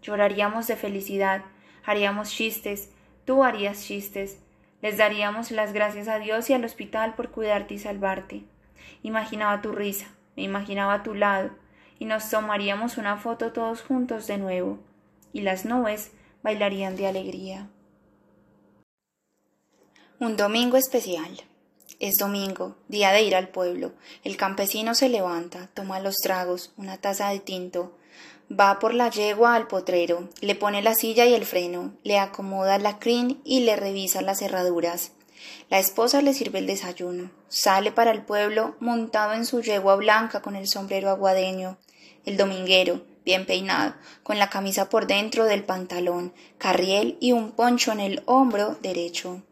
Lloraríamos 0.00 0.66
de 0.66 0.76
felicidad, 0.76 1.42
haríamos 1.84 2.30
chistes, 2.30 2.90
tú 3.26 3.44
harías 3.44 3.84
chistes, 3.84 4.40
les 4.80 4.96
daríamos 4.96 5.50
las 5.50 5.72
gracias 5.72 6.08
a 6.08 6.18
Dios 6.18 6.48
y 6.48 6.54
al 6.54 6.64
hospital 6.64 7.14
por 7.14 7.30
cuidarte 7.30 7.74
y 7.74 7.78
salvarte. 7.78 8.44
Imaginaba 9.02 9.60
tu 9.60 9.72
risa, 9.72 10.06
me 10.34 10.42
imaginaba 10.44 10.94
a 10.94 11.02
tu 11.02 11.14
lado, 11.14 11.50
y 12.02 12.04
nos 12.04 12.28
tomaríamos 12.28 12.98
una 12.98 13.16
foto 13.16 13.52
todos 13.52 13.82
juntos 13.82 14.26
de 14.26 14.36
nuevo, 14.36 14.80
y 15.32 15.42
las 15.42 15.64
nubes 15.64 16.10
bailarían 16.42 16.96
de 16.96 17.06
alegría. 17.06 17.68
Un 20.18 20.36
domingo 20.36 20.76
especial. 20.76 21.44
Es 22.00 22.16
domingo, 22.16 22.74
día 22.88 23.12
de 23.12 23.22
ir 23.22 23.36
al 23.36 23.50
pueblo. 23.50 23.92
El 24.24 24.36
campesino 24.36 24.96
se 24.96 25.08
levanta, 25.08 25.68
toma 25.74 26.00
los 26.00 26.16
tragos, 26.16 26.72
una 26.76 26.96
taza 26.98 27.28
de 27.28 27.38
tinto, 27.38 27.96
va 28.50 28.80
por 28.80 28.94
la 28.94 29.08
yegua 29.08 29.54
al 29.54 29.68
potrero, 29.68 30.28
le 30.40 30.56
pone 30.56 30.82
la 30.82 30.96
silla 30.96 31.24
y 31.26 31.34
el 31.34 31.46
freno, 31.46 31.92
le 32.02 32.18
acomoda 32.18 32.78
la 32.78 32.98
crin 32.98 33.40
y 33.44 33.60
le 33.60 33.76
revisa 33.76 34.22
las 34.22 34.40
cerraduras. 34.40 35.12
La 35.70 35.78
esposa 35.78 36.20
le 36.20 36.34
sirve 36.34 36.58
el 36.58 36.66
desayuno. 36.66 37.30
Sale 37.48 37.92
para 37.92 38.10
el 38.10 38.22
pueblo 38.22 38.74
montado 38.80 39.34
en 39.34 39.46
su 39.46 39.62
yegua 39.62 39.94
blanca 39.94 40.42
con 40.42 40.56
el 40.56 40.66
sombrero 40.66 41.10
aguadeño. 41.10 41.78
El 42.24 42.36
dominguero, 42.36 43.04
bien 43.24 43.46
peinado, 43.46 43.94
con 44.22 44.38
la 44.38 44.50
camisa 44.50 44.88
por 44.88 45.06
dentro 45.06 45.44
del 45.44 45.64
pantalón, 45.64 46.32
carriel 46.58 47.16
y 47.20 47.32
un 47.32 47.52
poncho 47.52 47.92
en 47.92 48.00
el 48.00 48.22
hombro 48.26 48.76
derecho. 48.82 49.42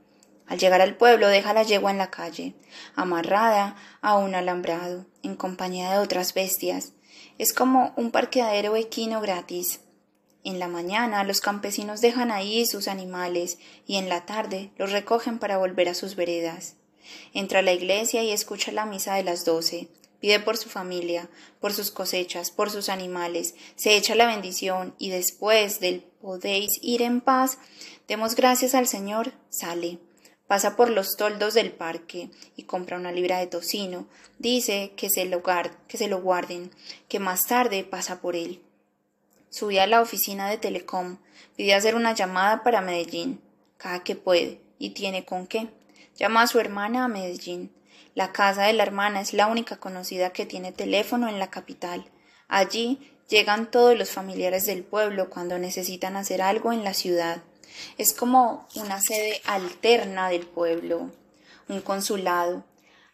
Al 0.47 0.59
llegar 0.59 0.81
al 0.81 0.97
pueblo 0.97 1.29
deja 1.29 1.55
la 1.55 1.63
yegua 1.63 1.93
en 1.93 1.99
la 1.99 2.11
calle, 2.11 2.55
amarrada 2.97 3.77
a 4.01 4.17
un 4.17 4.35
alambrado, 4.35 5.07
en 5.23 5.37
compañía 5.37 5.93
de 5.93 5.99
otras 5.99 6.35
bestias. 6.35 6.93
Es 7.39 7.53
como 7.53 7.93
un 7.97 8.11
parqueadero 8.11 8.75
equino 8.77 9.21
gratis. 9.21 9.81
En 10.43 10.59
la 10.59 10.69
mañana 10.69 11.23
los 11.23 11.41
campesinos 11.41 12.01
dejan 12.01 12.33
ahí 12.33 12.67
sus 12.67 12.89
animales 12.89 13.59
y 13.87 13.97
en 13.97 14.09
la 14.09 14.27
tarde 14.27 14.73
los 14.77 14.91
recogen 14.91 15.39
para 15.39 15.59
volver 15.59 15.89
a 15.89 15.95
sus 15.95 16.17
veredas. 16.17 16.77
Entra 17.33 17.61
a 17.61 17.63
la 17.63 17.73
iglesia 17.73 18.23
y 18.23 18.31
escucha 18.31 18.73
la 18.73 18.87
misa 18.87 19.15
de 19.15 19.23
las 19.23 19.45
doce. 19.45 19.89
Pide 20.21 20.41
por 20.41 20.57
su 20.57 20.69
familia, 20.69 21.29
por 21.61 21.73
sus 21.73 21.91
cosechas, 21.91 22.51
por 22.51 22.71
sus 22.71 22.89
animales, 22.89 23.55
se 23.77 23.97
echa 23.97 24.15
la 24.15 24.27
bendición 24.27 24.95
y 24.99 25.11
después 25.11 25.81
del 25.81 26.03
podéis 26.21 26.73
ir 26.83 27.03
en 27.03 27.21
paz, 27.21 27.59
demos 28.07 28.35
gracias 28.35 28.75
al 28.75 28.87
Señor, 28.87 29.33
sale 29.49 29.99
pasa 30.51 30.75
por 30.75 30.91
los 30.91 31.17
toldos 31.17 31.55
del 31.55 31.71
parque 31.71 32.29
y 32.57 32.65
compra 32.65 32.97
una 32.97 33.13
libra 33.13 33.39
de 33.39 33.47
tocino. 33.47 34.09
Dice 34.41 34.95
que 34.97 35.09
se 35.09 35.25
lo, 35.25 35.45
que 35.87 35.97
se 35.97 36.09
lo 36.09 36.21
guarden, 36.21 36.73
que 37.09 37.21
más 37.21 37.47
tarde 37.47 37.85
pasa 37.85 38.21
por 38.21 38.35
él. 38.35 38.61
Subí 39.49 39.79
a 39.79 39.87
la 39.87 40.01
oficina 40.01 40.51
de 40.51 40.59
Telecom, 40.59 41.19
pide 41.55 41.73
hacer 41.75 41.95
una 41.95 42.17
llamada 42.17 42.65
para 42.65 42.81
Medellín, 42.81 43.41
cada 43.77 44.03
que 44.03 44.17
puede, 44.17 44.61
y 44.81 44.91
tiene 44.91 45.25
con 45.25 45.47
qué. 45.47 45.69
Llama 46.17 46.43
a 46.43 46.47
su 46.49 46.59
hermana 46.59 47.05
a 47.05 47.09
Medellín. 47.09 47.71
La 48.15 48.33
casa 48.33 48.65
de 48.65 48.73
la 48.73 48.83
hermana 48.83 49.21
es 49.21 49.33
la 49.33 49.47
única 49.47 49.77
conocida 49.77 50.31
que 50.31 50.47
tiene 50.47 50.73
teléfono 50.73 51.29
en 51.29 51.39
la 51.39 51.51
capital. 51.51 52.11
Allí 52.49 52.99
llegan 53.29 53.71
todos 53.71 53.97
los 53.97 54.11
familiares 54.11 54.67
del 54.67 54.83
pueblo 54.83 55.31
cuando 55.31 55.59
necesitan 55.59 56.17
hacer 56.17 56.43
algo 56.43 56.73
en 56.73 56.83
la 56.83 56.95
ciudad. 56.95 57.43
Es 57.99 58.13
como 58.13 58.67
una 58.75 59.01
sede 59.01 59.41
alterna 59.45 60.29
del 60.29 60.47
pueblo, 60.47 61.11
un 61.69 61.81
consulado. 61.81 62.65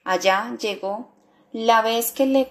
Allá 0.05 0.57
llegó 0.59 1.15
la 1.53 1.83
vez 1.83 2.13
que 2.13 2.27
le 2.27 2.49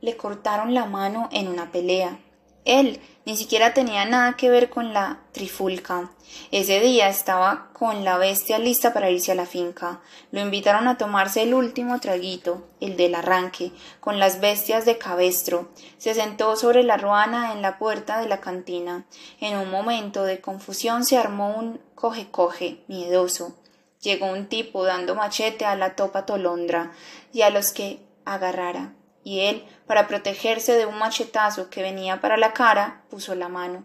le 0.00 0.16
cortaron 0.16 0.74
la 0.74 0.86
mano 0.86 1.28
en 1.32 1.48
una 1.48 1.72
pelea. 1.72 2.20
Él 2.64 3.00
ni 3.30 3.36
siquiera 3.36 3.74
tenía 3.74 4.04
nada 4.06 4.36
que 4.36 4.50
ver 4.50 4.70
con 4.70 4.92
la 4.92 5.20
trifulca. 5.30 6.10
Ese 6.50 6.80
día 6.80 7.08
estaba 7.08 7.68
con 7.74 8.04
la 8.04 8.18
bestia 8.18 8.58
lista 8.58 8.92
para 8.92 9.08
irse 9.08 9.30
a 9.30 9.36
la 9.36 9.46
finca. 9.46 10.00
Lo 10.32 10.40
invitaron 10.40 10.88
a 10.88 10.98
tomarse 10.98 11.44
el 11.44 11.54
último 11.54 12.00
traguito, 12.00 12.66
el 12.80 12.96
del 12.96 13.14
arranque, 13.14 13.70
con 14.00 14.18
las 14.18 14.40
bestias 14.40 14.84
de 14.84 14.98
cabestro. 14.98 15.68
Se 15.96 16.12
sentó 16.12 16.56
sobre 16.56 16.82
la 16.82 16.96
ruana 16.96 17.52
en 17.52 17.62
la 17.62 17.78
puerta 17.78 18.20
de 18.20 18.26
la 18.26 18.40
cantina. 18.40 19.04
En 19.38 19.56
un 19.56 19.70
momento 19.70 20.24
de 20.24 20.40
confusión 20.40 21.04
se 21.04 21.16
armó 21.16 21.56
un 21.56 21.80
coge-coge 21.94 22.82
miedoso. 22.88 23.54
Llegó 24.00 24.26
un 24.26 24.48
tipo 24.48 24.82
dando 24.82 25.14
machete 25.14 25.66
a 25.66 25.76
la 25.76 25.94
topa 25.94 26.26
tolondra 26.26 26.90
y 27.32 27.42
a 27.42 27.50
los 27.50 27.70
que 27.70 28.00
agarrara 28.24 28.92
y 29.22 29.40
él, 29.40 29.64
para 29.86 30.06
protegerse 30.06 30.74
de 30.74 30.86
un 30.86 30.98
machetazo 30.98 31.68
que 31.70 31.82
venía 31.82 32.20
para 32.20 32.36
la 32.36 32.52
cara, 32.52 33.02
puso 33.10 33.34
la 33.34 33.48
mano. 33.48 33.84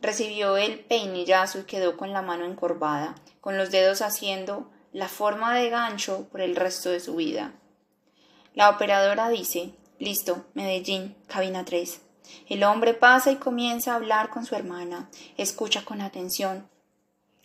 Recibió 0.00 0.56
el 0.56 0.80
peinillazo 0.80 1.60
y 1.60 1.64
quedó 1.64 1.96
con 1.96 2.12
la 2.12 2.22
mano 2.22 2.44
encorvada, 2.44 3.14
con 3.40 3.58
los 3.58 3.70
dedos 3.70 4.02
haciendo 4.02 4.70
la 4.92 5.08
forma 5.08 5.54
de 5.54 5.70
gancho 5.70 6.28
por 6.30 6.40
el 6.40 6.56
resto 6.56 6.90
de 6.90 7.00
su 7.00 7.16
vida. 7.16 7.52
La 8.54 8.70
operadora 8.70 9.28
dice 9.28 9.74
Listo, 9.98 10.46
Medellín, 10.54 11.16
cabina 11.26 11.64
3. 11.64 12.00
El 12.48 12.64
hombre 12.64 12.94
pasa 12.94 13.30
y 13.30 13.36
comienza 13.36 13.92
a 13.92 13.96
hablar 13.96 14.30
con 14.30 14.44
su 14.44 14.54
hermana. 14.54 15.10
Escucha 15.36 15.84
con 15.84 16.00
atención. 16.00 16.68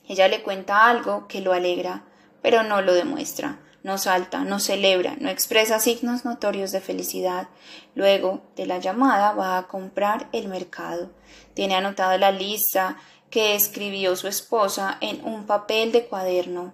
Ella 0.08 0.28
le 0.28 0.42
cuenta 0.44 0.88
algo 0.88 1.28
que 1.28 1.42
lo 1.42 1.54
alegra, 1.54 2.06
pero 2.42 2.64
no 2.64 2.82
lo 2.82 2.94
demuestra 2.94 3.60
no 3.84 3.98
salta, 3.98 4.44
no 4.44 4.60
celebra, 4.60 5.16
no 5.20 5.30
expresa 5.30 5.80
signos 5.80 6.26
notorios 6.26 6.72
de 6.72 6.82
felicidad. 6.82 7.48
Luego 7.96 8.42
de 8.56 8.66
la 8.66 8.78
llamada 8.78 9.34
va 9.34 9.58
a 9.58 9.68
comprar 9.68 10.30
el 10.32 10.48
mercado. 10.48 11.12
Tiene 11.54 11.76
anotada 11.76 12.18
la 12.18 12.32
lista 12.32 12.98
que 13.30 13.56
escribió 13.56 14.16
su 14.16 14.28
esposa 14.28 14.98
en 15.02 15.26
un 15.26 15.46
papel 15.46 15.92
de 15.92 16.06
cuaderno. 16.06 16.74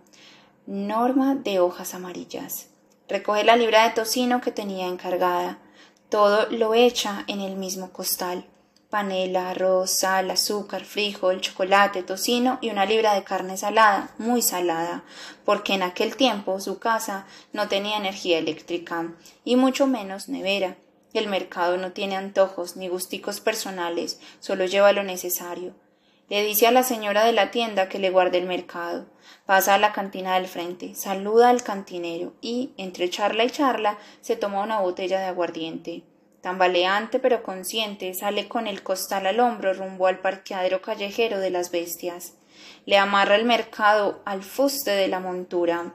Norma 0.65 1.36
de 1.36 1.60
hojas 1.60 1.93
amarillas. 1.93 2.67
Recoge 3.08 3.46
la 3.46 3.56
libra 3.56 3.84
de 3.84 3.91
tocino 3.91 4.41
que 4.41 4.52
tenía 4.52 4.88
encargada. 4.88 5.60
Todo 6.10 6.48
lo 6.50 6.74
echa 6.74 7.24
en 7.28 7.39
el 7.39 7.56
mismo 7.56 7.91
costal 7.91 8.46
panela, 8.89 9.50
arroz, 9.50 9.91
sal, 9.91 10.32
azúcar, 10.32 10.86
frijol, 10.86 11.41
chocolate, 11.41 12.04
tocino 12.04 12.58
y 12.62 12.69
una 12.69 12.86
libra 12.86 13.13
de 13.13 13.23
carne 13.23 13.58
salada, 13.58 14.12
muy 14.17 14.41
salada, 14.41 15.04
porque 15.45 15.73
en 15.73 15.84
aquel 15.84 16.15
tiempo 16.15 16.60
su 16.60 16.80
casa 16.80 17.26
no 17.54 17.67
tenía 17.67 17.97
energía 17.97 18.38
eléctrica 18.38 19.13
y 19.43 19.56
mucho 19.56 19.88
menos 19.88 20.30
nevera. 20.30 20.78
El 21.13 21.28
mercado 21.28 21.78
no 21.78 21.91
tiene 21.91 22.15
antojos 22.15 22.78
ni 22.78 22.88
gusticos 22.88 23.39
personales, 23.39 24.19
solo 24.39 24.65
lleva 24.65 24.93
lo 24.93 25.04
necesario. 25.04 25.73
Le 26.30 26.43
dice 26.43 26.67
a 26.67 26.71
la 26.71 26.84
señora 26.84 27.23
de 27.23 27.32
la 27.32 27.52
tienda 27.52 27.88
que 27.88 28.00
le 28.00 28.10
guarde 28.10 28.38
el 28.38 28.45
mercado. 28.45 29.06
Pasa 29.45 29.76
a 29.76 29.78
la 29.78 29.93
cantina 29.93 30.36
del 30.36 30.47
frente, 30.47 30.93
saluda 30.93 31.50
al 31.50 31.63
cantinero 31.63 32.34
y, 32.41 32.73
entre 32.76 33.10
charla 33.10 33.45
y 33.45 33.50
charla, 33.50 33.97
se 34.19 34.36
toma 34.36 34.63
una 34.63 34.82
botella 34.82 35.19
de 35.19 35.26
aguardiente. 35.26 36.04
Tambaleante 36.48 37.20
pero 37.20 37.44
consciente, 37.44 38.14
sale 38.14 38.48
con 38.48 38.68
el 38.68 38.82
costal 38.82 39.28
al 39.28 39.42
hombro 39.42 39.74
rumbo 39.74 40.08
al 40.08 40.20
parqueadero 40.20 40.82
callejero 40.82 41.42
de 41.42 41.50
las 41.50 41.72
bestias. 41.72 42.36
Le 42.86 42.98
amarra 42.98 43.36
el 43.36 43.44
mercado 43.44 44.22
al 44.24 44.44
fuste 44.44 44.92
de 44.92 45.10
la 45.10 45.20
montura. 45.20 45.94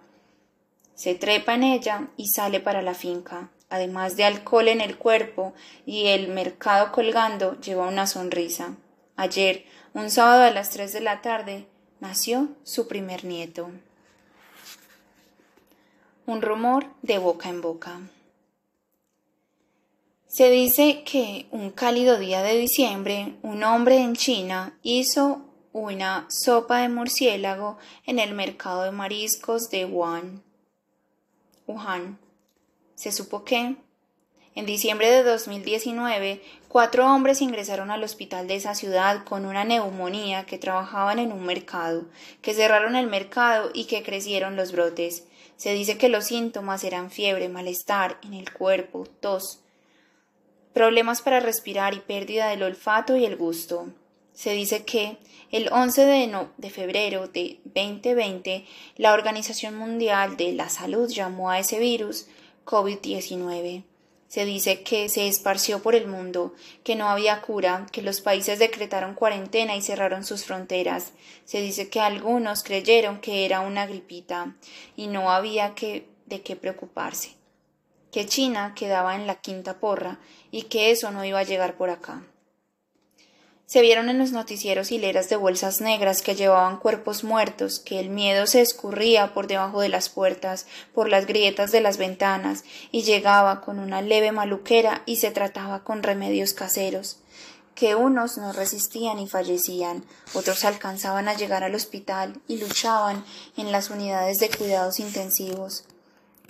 se 0.95 1.15
trepa 1.15 1.55
en 1.55 1.63
ella 1.63 2.09
y 2.19 2.27
sale 2.27 2.61
para 2.61 2.83
la 2.83 2.93
finca. 2.93 3.49
Además 3.71 4.15
de 4.17 4.25
alcohol 4.25 4.69
en 4.69 4.83
el 4.83 4.99
cuerpo 4.99 5.55
y 5.87 6.09
el 6.09 6.29
mercado 6.29 6.93
colgando, 6.93 7.59
lleva 7.59 7.89
una 7.89 8.07
sonrisa. 8.07 8.77
Ayer, 9.17 9.65
un 9.95 10.11
sábado 10.11 10.43
a 10.43 10.51
las 10.51 10.69
tres 10.69 10.93
de 10.93 11.01
la 11.01 11.23
tarde, 11.23 11.67
nació 11.99 12.49
su 12.63 12.89
primer 12.89 13.25
nieto. 13.25 13.71
Un 16.27 16.43
rumor 16.43 16.89
de 17.01 17.17
boca 17.17 17.49
en 17.49 17.63
boca. 17.63 18.01
Se 20.33 20.49
dice 20.49 21.03
que 21.05 21.45
un 21.51 21.69
cálido 21.69 22.19
día 22.19 22.41
de 22.43 22.57
diciembre, 22.57 23.35
un 23.43 23.63
hombre 23.65 23.99
en 23.99 24.17
China 24.17 24.79
hizo 24.83 25.43
una 25.75 26.27
sopa 26.31 26.79
de 26.79 26.89
murciélago 26.89 27.77
en 28.07 28.19
el 28.19 28.33
mercado 28.33 28.85
de 28.85 28.93
mariscos 28.93 29.69
de 29.69 29.85
Wuhan. 29.85 30.43
Wuhan. 31.67 32.19
Se 32.95 33.13
supo 33.13 33.45
que, 33.45 33.77
en 34.55 34.65
diciembre 34.65 35.11
de 35.11 35.23
2019, 35.23 36.41
cuatro 36.67 37.13
hombres 37.13 37.43
ingresaron 37.43 37.91
al 37.91 38.03
hospital 38.03 38.49
de 38.49 38.55
esa 38.55 38.75
ciudad 38.75 39.25
con 39.25 39.45
una 39.45 39.65
neumonía 39.65 40.47
que 40.47 40.57
trabajaban 40.57 41.19
en 41.19 41.31
un 41.31 41.45
mercado, 41.45 42.07
que 42.41 42.55
cerraron 42.55 42.97
el 42.97 43.07
mercado 43.07 43.71
y 43.75 43.85
que 43.85 44.03
crecieron 44.03 44.57
los 44.57 44.73
brotes. 44.73 45.25
Se 45.59 45.75
dice 45.75 45.99
que 45.99 46.09
los 46.09 46.25
síntomas 46.25 46.85
eran 46.85 47.11
fiebre, 47.11 47.51
malestar 47.51 48.19
en 48.23 48.33
el 48.33 48.51
cuerpo, 48.51 49.07
tos, 49.21 49.62
problemas 50.73 51.23
para 51.23 51.41
respirar 51.41 51.95
y 51.95 52.01
pérdida 52.01 52.49
del 52.49 52.63
olfato 52.63 53.17
y 53.17 53.25
el 53.25 53.37
gusto. 53.37 53.89
Se 54.33 54.53
dice 54.53 54.85
que 54.85 55.19
el 55.51 55.69
11 55.71 56.07
de, 56.57 56.71
febrero 56.71 57.29
de 57.29 57.61
2020 57.65 58.65
la 58.97 59.13
Organización 59.13 59.77
Mundial 59.77 60.37
de 60.37 60.53
la 60.53 60.71
Salud 60.71 61.11
llamó 61.11 61.51
a 61.51 61.59
ese 61.59 61.79
virus 61.79 62.27
COVID-19. 62.65 63.85
Se 64.29 64.47
dice 64.47 64.83
que 64.83 65.11
se 65.11 65.29
esparció 65.29 65.83
por 65.83 65.95
el 65.95 66.07
mundo, 66.07 66.55
que 66.85 66.97
no 66.97 67.11
había 67.11 67.43
cura, 67.43 67.87
que 67.93 68.01
los 68.01 68.23
países 68.23 68.59
decretaron 68.59 69.15
cuarentena 69.15 69.77
y 69.77 69.83
cerraron 69.83 70.25
sus 70.25 70.47
fronteras. 70.47 71.13
Se 71.45 71.61
dice 71.61 71.91
que 71.91 72.01
algunos 72.01 72.63
creyeron 72.63 73.21
que 73.21 73.45
era 73.45 73.61
una 73.61 73.87
gripita 73.87 74.57
y 74.97 75.09
no 75.09 75.31
había 75.31 75.75
que, 75.75 76.09
de 76.25 76.41
qué 76.41 76.57
preocuparse, 76.57 77.37
que 78.13 78.27
China 78.27 78.75
quedaba 78.77 79.17
en 79.17 79.27
la 79.27 79.37
quinta 79.37 79.81
porra 79.81 80.21
y 80.53 80.63
que 80.65 80.93
eso 80.93 81.11
no 81.11 81.25
iba 81.25 81.41
a 81.41 81.45
llegar 81.45 81.77
por 81.77 81.91
acá. 81.91 82.23
Se 83.67 83.81
vieron 83.81 84.11
en 84.11 84.19
los 84.19 84.33
noticieros 84.33 84.93
hileras 84.93 85.31
de 85.31 85.37
bolsas 85.37 85.81
negras 85.81 86.21
que 86.21 86.35
llevaban 86.35 86.77
cuerpos 86.77 87.25
muertos, 87.25 87.81
que 87.81 87.99
el 87.99 88.11
miedo 88.11 88.47
se 88.47 88.61
escurría 88.61 89.33
por 89.33 89.47
debajo 89.47 89.81
de 89.81 89.89
las 89.89 90.11
puertas, 90.11 90.67
por 90.93 91.09
las 91.09 91.25
grietas 91.27 91.73
de 91.73 91.81
las 91.81 91.97
ventanas, 91.97 92.65
y 92.91 93.03
llegaba 93.03 93.63
con 93.63 93.79
una 93.79 94.03
leve 94.03 94.31
maluquera 94.31 95.03
y 95.07 95.17
se 95.17 95.31
trataba 95.31 95.83
con 95.83 96.03
remedios 96.03 96.53
caseros 96.53 97.19
que 97.75 97.95
unos 97.95 98.37
no 98.37 98.53
resistían 98.53 99.19
y 99.19 99.27
fallecían, 99.27 100.05
otros 100.35 100.65
alcanzaban 100.65 101.27
a 101.29 101.35
llegar 101.35 101.65
al 101.65 101.75
hospital 101.75 102.41
y 102.47 102.59
luchaban 102.59 103.25
en 103.57 103.73
las 103.73 103.91
unidades 103.91 104.39
de 104.39 104.51
cuidados 104.51 105.01
intensivos. 105.01 105.85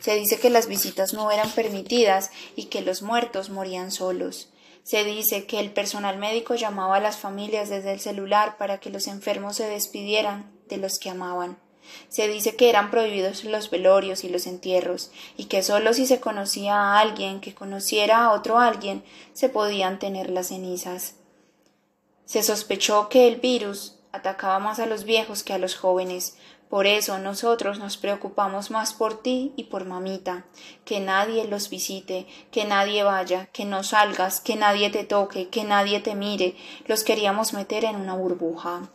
Se 0.03 0.17
dice 0.17 0.41
que 0.41 0.51
las 0.51 0.67
visitas 0.67 1.15
no 1.15 1.31
eran 1.31 1.49
permitidas 1.53 2.33
y 2.57 2.65
que 2.65 2.81
los 2.81 3.03
muertos 3.03 3.51
morían 3.51 3.93
solos. 3.93 4.49
Se 4.83 5.05
dice 5.05 5.47
que 5.47 5.61
el 5.61 5.71
personal 5.71 6.19
médico 6.19 6.57
llamaba 6.57 6.97
a 6.97 7.01
las 7.01 7.19
familias 7.19 7.69
desde 7.69 7.93
el 7.93 8.01
celular 8.01 8.57
para 8.57 8.79
que 8.79 8.91
los 8.91 9.07
enfermos 9.07 9.57
se 9.57 9.69
despidieran 9.69 10.51
de 10.69 10.79
los 10.79 10.99
que 10.99 11.11
amaban. 11.11 11.57
Se 12.09 12.27
dice 12.27 12.57
que 12.57 12.69
eran 12.69 12.91
prohibidos 12.91 13.45
los 13.45 13.71
velorios 13.71 14.25
y 14.25 14.29
los 14.29 14.49
entierros, 14.49 15.13
y 15.37 15.45
que 15.45 15.63
sólo 15.63 15.95
si 15.95 16.07
se 16.07 16.19
conocía 16.19 16.75
a 16.75 16.99
alguien 16.99 17.41
que 17.41 17.55
conociera 17.55 18.25
a 18.25 18.33
otro 18.33 18.59
alguien 18.59 19.05
se 19.35 19.49
podían 19.49 20.01
tener 20.01 20.31
las 20.31 20.49
cenizas. 20.49 21.15
Se 22.25 22.43
sospechó 22.43 23.09
que 23.09 23.29
el 23.29 23.37
virus 23.37 24.01
atacaba 24.11 24.59
más 24.59 24.81
a 24.81 24.87
los 24.87 25.05
viejos 25.05 25.45
que 25.45 25.53
a 25.53 25.59
los 25.59 25.77
jóvenes, 25.77 26.37
por 26.73 26.87
eso 26.87 27.19
nosotros 27.19 27.79
nos 27.79 27.99
preocupamos 27.99 28.71
más 28.71 28.95
por 28.95 29.21
ti 29.23 29.53
y 29.57 29.65
por 29.65 29.85
mamita, 29.85 30.47
que 30.87 31.01
nadie 31.01 31.47
los 31.47 31.69
visite, 31.69 32.27
que 32.51 32.65
nadie 32.65 33.05
vaya, 33.05 33.45
que 33.53 33.67
no 33.67 33.83
salgas, 33.83 34.41
que 34.41 34.57
nadie 34.57 34.89
te 34.89 35.05
toque, 35.05 35.51
que 35.51 35.65
nadie 35.65 36.01
te 36.01 36.15
mire, 36.15 36.57
los 36.87 37.05
queríamos 37.05 37.53
meter 37.53 37.85
en 37.85 37.97
una 37.97 38.15
burbuja. 38.15 38.89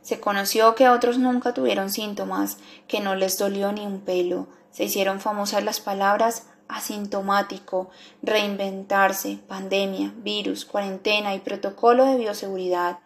Se 0.00 0.20
conoció 0.20 0.74
que 0.74 0.88
otros 0.88 1.18
nunca 1.18 1.52
tuvieron 1.52 1.90
síntomas, 1.90 2.56
que 2.86 3.00
no 3.00 3.14
les 3.14 3.36
dolió 3.36 3.70
ni 3.72 3.84
un 3.84 4.00
pelo. 4.00 4.48
Se 4.70 4.84
hicieron 4.84 5.20
famosas 5.20 5.62
las 5.64 5.80
palabras 5.80 6.46
asintomático, 6.66 7.90
reinventarse, 8.22 9.38
pandemia, 9.48 10.14
virus, 10.16 10.64
cuarentena 10.64 11.34
y 11.34 11.40
protocolo 11.40 12.06
de 12.06 12.16
bioseguridad. 12.16 13.00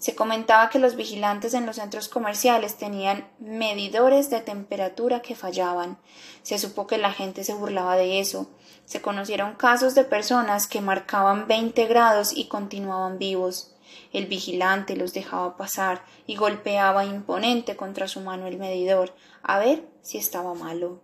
Se 0.00 0.14
comentaba 0.14 0.70
que 0.70 0.78
los 0.78 0.96
vigilantes 0.96 1.52
en 1.52 1.66
los 1.66 1.76
centros 1.76 2.08
comerciales 2.08 2.78
tenían 2.78 3.28
medidores 3.38 4.30
de 4.30 4.40
temperatura 4.40 5.20
que 5.20 5.34
fallaban. 5.34 5.98
Se 6.42 6.58
supo 6.58 6.86
que 6.86 6.96
la 6.96 7.12
gente 7.12 7.44
se 7.44 7.52
burlaba 7.52 7.96
de 7.96 8.18
eso. 8.18 8.48
Se 8.86 9.02
conocieron 9.02 9.56
casos 9.56 9.94
de 9.94 10.04
personas 10.04 10.66
que 10.66 10.80
marcaban 10.80 11.46
20 11.46 11.84
grados 11.84 12.32
y 12.34 12.48
continuaban 12.48 13.18
vivos. 13.18 13.76
El 14.14 14.24
vigilante 14.24 14.96
los 14.96 15.12
dejaba 15.12 15.58
pasar 15.58 16.02
y 16.26 16.34
golpeaba 16.34 17.04
imponente 17.04 17.76
contra 17.76 18.08
su 18.08 18.22
mano 18.22 18.46
el 18.46 18.56
medidor 18.56 19.14
a 19.42 19.58
ver 19.58 19.86
si 20.00 20.16
estaba 20.16 20.54
malo. 20.54 21.02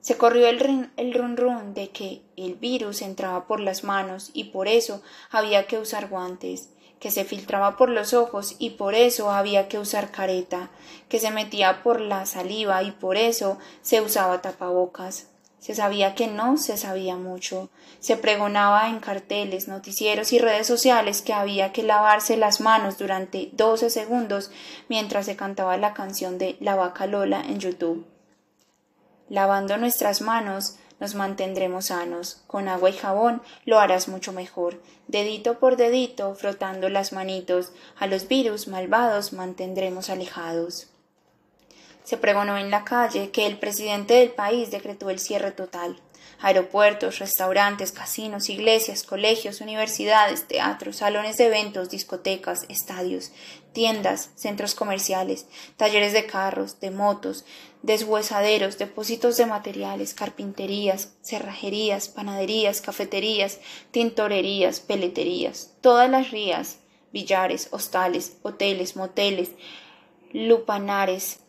Se 0.00 0.16
corrió 0.16 0.48
el, 0.48 0.90
el 0.96 1.14
run 1.14 1.36
run 1.36 1.74
de 1.74 1.90
que 1.90 2.22
el 2.36 2.56
virus 2.56 3.02
entraba 3.02 3.46
por 3.46 3.60
las 3.60 3.84
manos 3.84 4.32
y 4.34 4.44
por 4.44 4.66
eso 4.66 5.00
había 5.30 5.68
que 5.68 5.78
usar 5.78 6.08
guantes 6.08 6.73
que 7.04 7.10
se 7.10 7.26
filtraba 7.26 7.76
por 7.76 7.90
los 7.90 8.14
ojos 8.14 8.56
y 8.58 8.70
por 8.70 8.94
eso 8.94 9.30
había 9.30 9.68
que 9.68 9.78
usar 9.78 10.10
careta, 10.10 10.70
que 11.10 11.18
se 11.18 11.30
metía 11.30 11.82
por 11.82 12.00
la 12.00 12.24
saliva 12.24 12.82
y 12.82 12.92
por 12.92 13.18
eso 13.18 13.58
se 13.82 14.00
usaba 14.00 14.40
tapabocas. 14.40 15.26
Se 15.58 15.74
sabía 15.74 16.14
que 16.14 16.28
no 16.28 16.56
se 16.56 16.78
sabía 16.78 17.16
mucho. 17.16 17.68
Se 18.00 18.16
pregonaba 18.16 18.88
en 18.88 19.00
carteles, 19.00 19.68
noticieros 19.68 20.32
y 20.32 20.38
redes 20.38 20.66
sociales 20.66 21.20
que 21.20 21.34
había 21.34 21.72
que 21.72 21.82
lavarse 21.82 22.38
las 22.38 22.62
manos 22.62 22.96
durante 22.96 23.50
doce 23.52 23.90
segundos 23.90 24.50
mientras 24.88 25.26
se 25.26 25.36
cantaba 25.36 25.76
la 25.76 25.92
canción 25.92 26.38
de 26.38 26.56
La 26.58 26.74
vaca 26.74 27.06
Lola 27.06 27.42
en 27.42 27.60
YouTube. 27.60 28.06
Lavando 29.28 29.76
nuestras 29.76 30.22
manos 30.22 30.78
nos 31.04 31.14
mantendremos 31.14 31.86
sanos. 31.86 32.40
Con 32.46 32.66
agua 32.66 32.88
y 32.88 32.94
jabón 32.94 33.42
lo 33.66 33.78
harás 33.78 34.08
mucho 34.08 34.32
mejor. 34.32 34.80
Dedito 35.06 35.58
por 35.58 35.76
dedito, 35.76 36.34
frotando 36.34 36.88
las 36.88 37.12
manitos, 37.12 37.72
a 37.98 38.06
los 38.06 38.26
virus 38.26 38.68
malvados 38.68 39.34
mantendremos 39.34 40.08
alejados. 40.08 40.86
Se 42.04 42.16
pregonó 42.16 42.56
en 42.56 42.70
la 42.70 42.84
calle 42.84 43.30
que 43.32 43.46
el 43.46 43.58
presidente 43.58 44.14
del 44.14 44.30
país 44.30 44.70
decretó 44.70 45.10
el 45.10 45.18
cierre 45.18 45.52
total 45.52 46.00
aeropuertos, 46.40 47.20
restaurantes, 47.20 47.92
casinos, 47.92 48.50
iglesias, 48.50 49.02
colegios, 49.02 49.62
universidades, 49.62 50.46
teatros, 50.46 50.96
salones 50.96 51.38
de 51.38 51.46
eventos, 51.46 51.88
discotecas, 51.88 52.66
estadios, 52.68 53.30
tiendas, 53.72 54.30
centros 54.34 54.74
comerciales, 54.74 55.46
talleres 55.78 56.12
de 56.12 56.26
carros, 56.26 56.80
de 56.80 56.90
motos, 56.90 57.46
deshuesaderos, 57.84 58.78
depósitos 58.78 59.36
de 59.36 59.44
materiales, 59.44 60.14
carpinterías, 60.14 61.12
cerrajerías, 61.20 62.08
panaderías, 62.08 62.80
cafeterías, 62.80 63.60
tintorerías, 63.90 64.80
peleterías, 64.80 65.74
todas 65.82 66.08
las 66.10 66.30
rías, 66.30 66.78
billares, 67.12 67.68
hostales, 67.72 68.38
hoteles, 68.42 68.96
moteles, 68.96 69.50
lupanares, 70.32 71.40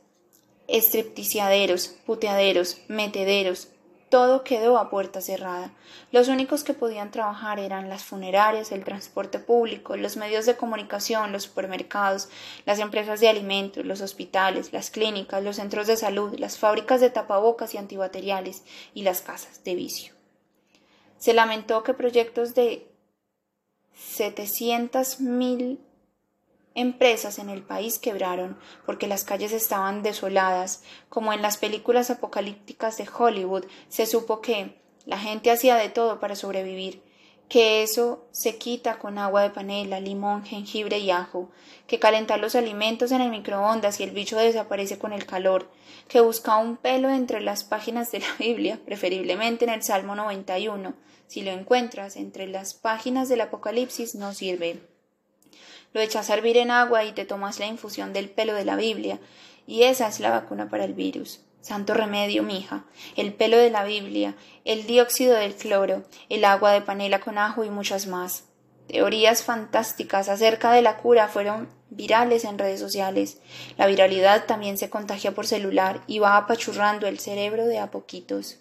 estrepticiaderos, 0.67 1.95
puteaderos, 2.05 2.81
metederos, 2.89 3.69
todo 4.09 4.43
quedó 4.43 4.77
a 4.77 4.89
puerta 4.89 5.21
cerrada. 5.21 5.71
Los 6.11 6.27
únicos 6.27 6.63
que 6.63 6.73
podían 6.73 7.11
trabajar 7.11 7.59
eran 7.59 7.89
las 7.89 8.03
funerarias, 8.03 8.71
el 8.71 8.83
transporte 8.83 9.39
público, 9.39 9.97
los 9.97 10.17
medios 10.17 10.45
de 10.45 10.55
comunicación, 10.55 11.31
los 11.31 11.43
supermercados, 11.43 12.29
las 12.65 12.79
empresas 12.79 13.19
de 13.19 13.29
alimentos, 13.29 13.85
los 13.85 14.01
hospitales, 14.01 14.71
las 14.73 14.91
clínicas, 14.91 15.43
los 15.43 15.57
centros 15.57 15.87
de 15.87 15.97
salud, 15.97 16.37
las 16.37 16.57
fábricas 16.57 17.01
de 17.01 17.09
tapabocas 17.09 17.73
y 17.73 17.77
antibacteriales 17.77 18.63
y 18.93 19.03
las 19.03 19.21
casas 19.21 19.63
de 19.63 19.75
vicio. 19.75 20.13
Se 21.17 21.33
lamentó 21.33 21.83
que 21.83 21.93
proyectos 21.93 22.53
de 22.53 22.87
700 23.95 25.21
mil 25.21 25.79
empresas 26.75 27.39
en 27.39 27.49
el 27.49 27.63
país 27.63 27.97
quebraron 27.97 28.57
porque 28.85 29.07
las 29.07 29.23
calles 29.23 29.53
estaban 29.53 30.03
desoladas, 30.03 30.83
como 31.09 31.33
en 31.33 31.41
las 31.41 31.57
películas 31.57 32.11
apocalípticas 32.11 32.97
de 32.97 33.07
Hollywood 33.07 33.65
se 33.87 34.05
supo 34.05 34.41
que 34.41 34.75
la 35.05 35.17
gente 35.17 35.51
hacía 35.51 35.75
de 35.75 35.89
todo 35.89 36.19
para 36.19 36.35
sobrevivir, 36.35 37.01
que 37.47 37.83
eso 37.83 38.25
se 38.31 38.57
quita 38.57 38.97
con 38.97 39.17
agua 39.17 39.43
de 39.43 39.51
panela, 39.51 39.99
limón, 39.99 40.43
jengibre 40.43 40.97
y 40.97 41.11
ajo, 41.11 41.49
que 41.87 41.99
calentar 41.99 42.39
los 42.39 42.55
alimentos 42.55 43.11
en 43.11 43.21
el 43.21 43.29
microondas 43.29 43.99
y 43.99 44.03
el 44.03 44.11
bicho 44.11 44.37
desaparece 44.37 44.97
con 44.97 45.13
el 45.13 45.25
calor, 45.25 45.69
que 46.07 46.21
busca 46.21 46.57
un 46.57 46.75
pelo 46.75 47.09
entre 47.09 47.41
las 47.41 47.63
páginas 47.63 48.11
de 48.11 48.19
la 48.19 48.33
Biblia, 48.39 48.79
preferiblemente 48.83 49.65
en 49.65 49.71
el 49.71 49.83
Salmo 49.83 50.15
91. 50.15 50.93
Si 51.27 51.41
lo 51.41 51.51
encuentras 51.51 52.17
entre 52.17 52.47
las 52.47 52.73
páginas 52.73 53.29
del 53.29 53.41
Apocalipsis 53.41 54.15
no 54.15 54.33
sirve. 54.33 54.94
Lo 55.95 56.01
echas 56.01 56.29
a 56.29 56.33
hervir 56.33 56.57
en 56.57 56.71
agua 56.71 57.05
y 57.05 57.13
te 57.13 57.23
tomas 57.23 57.57
la 57.57 57.67
infusión 57.67 58.11
del 58.11 58.29
pelo 58.29 58.53
de 58.53 58.65
la 58.65 58.75
Biblia, 58.75 59.17
y 59.65 59.83
esa 59.83 60.09
es 60.09 60.19
la 60.19 60.29
vacuna 60.29 60.67
para 60.69 60.83
el 60.83 60.93
virus. 60.93 61.39
Santo 61.61 61.93
remedio, 61.93 62.43
mija, 62.43 62.83
el 63.15 63.33
pelo 63.33 63.57
de 63.57 63.69
la 63.69 63.85
Biblia, 63.85 64.35
el 64.65 64.87
dióxido 64.87 65.35
del 65.35 65.55
cloro, 65.55 66.03
el 66.27 66.43
agua 66.43 66.73
de 66.73 66.81
panela 66.81 67.21
con 67.21 67.37
ajo 67.37 67.63
y 67.63 67.69
muchas 67.69 68.07
más. 68.07 68.43
Teorías 68.89 69.43
fantásticas 69.43 70.27
acerca 70.27 70.73
de 70.73 70.81
la 70.81 70.97
cura 70.97 71.29
fueron 71.29 71.69
virales 71.89 72.43
en 72.43 72.59
redes 72.59 72.81
sociales. 72.81 73.39
La 73.77 73.87
viralidad 73.87 74.47
también 74.47 74.77
se 74.77 74.89
contagia 74.89 75.33
por 75.33 75.47
celular 75.47 76.01
y 76.07 76.19
va 76.19 76.35
apachurrando 76.35 77.07
el 77.07 77.19
cerebro 77.19 77.67
de 77.67 77.79
a 77.79 77.89
poquitos. 77.89 78.57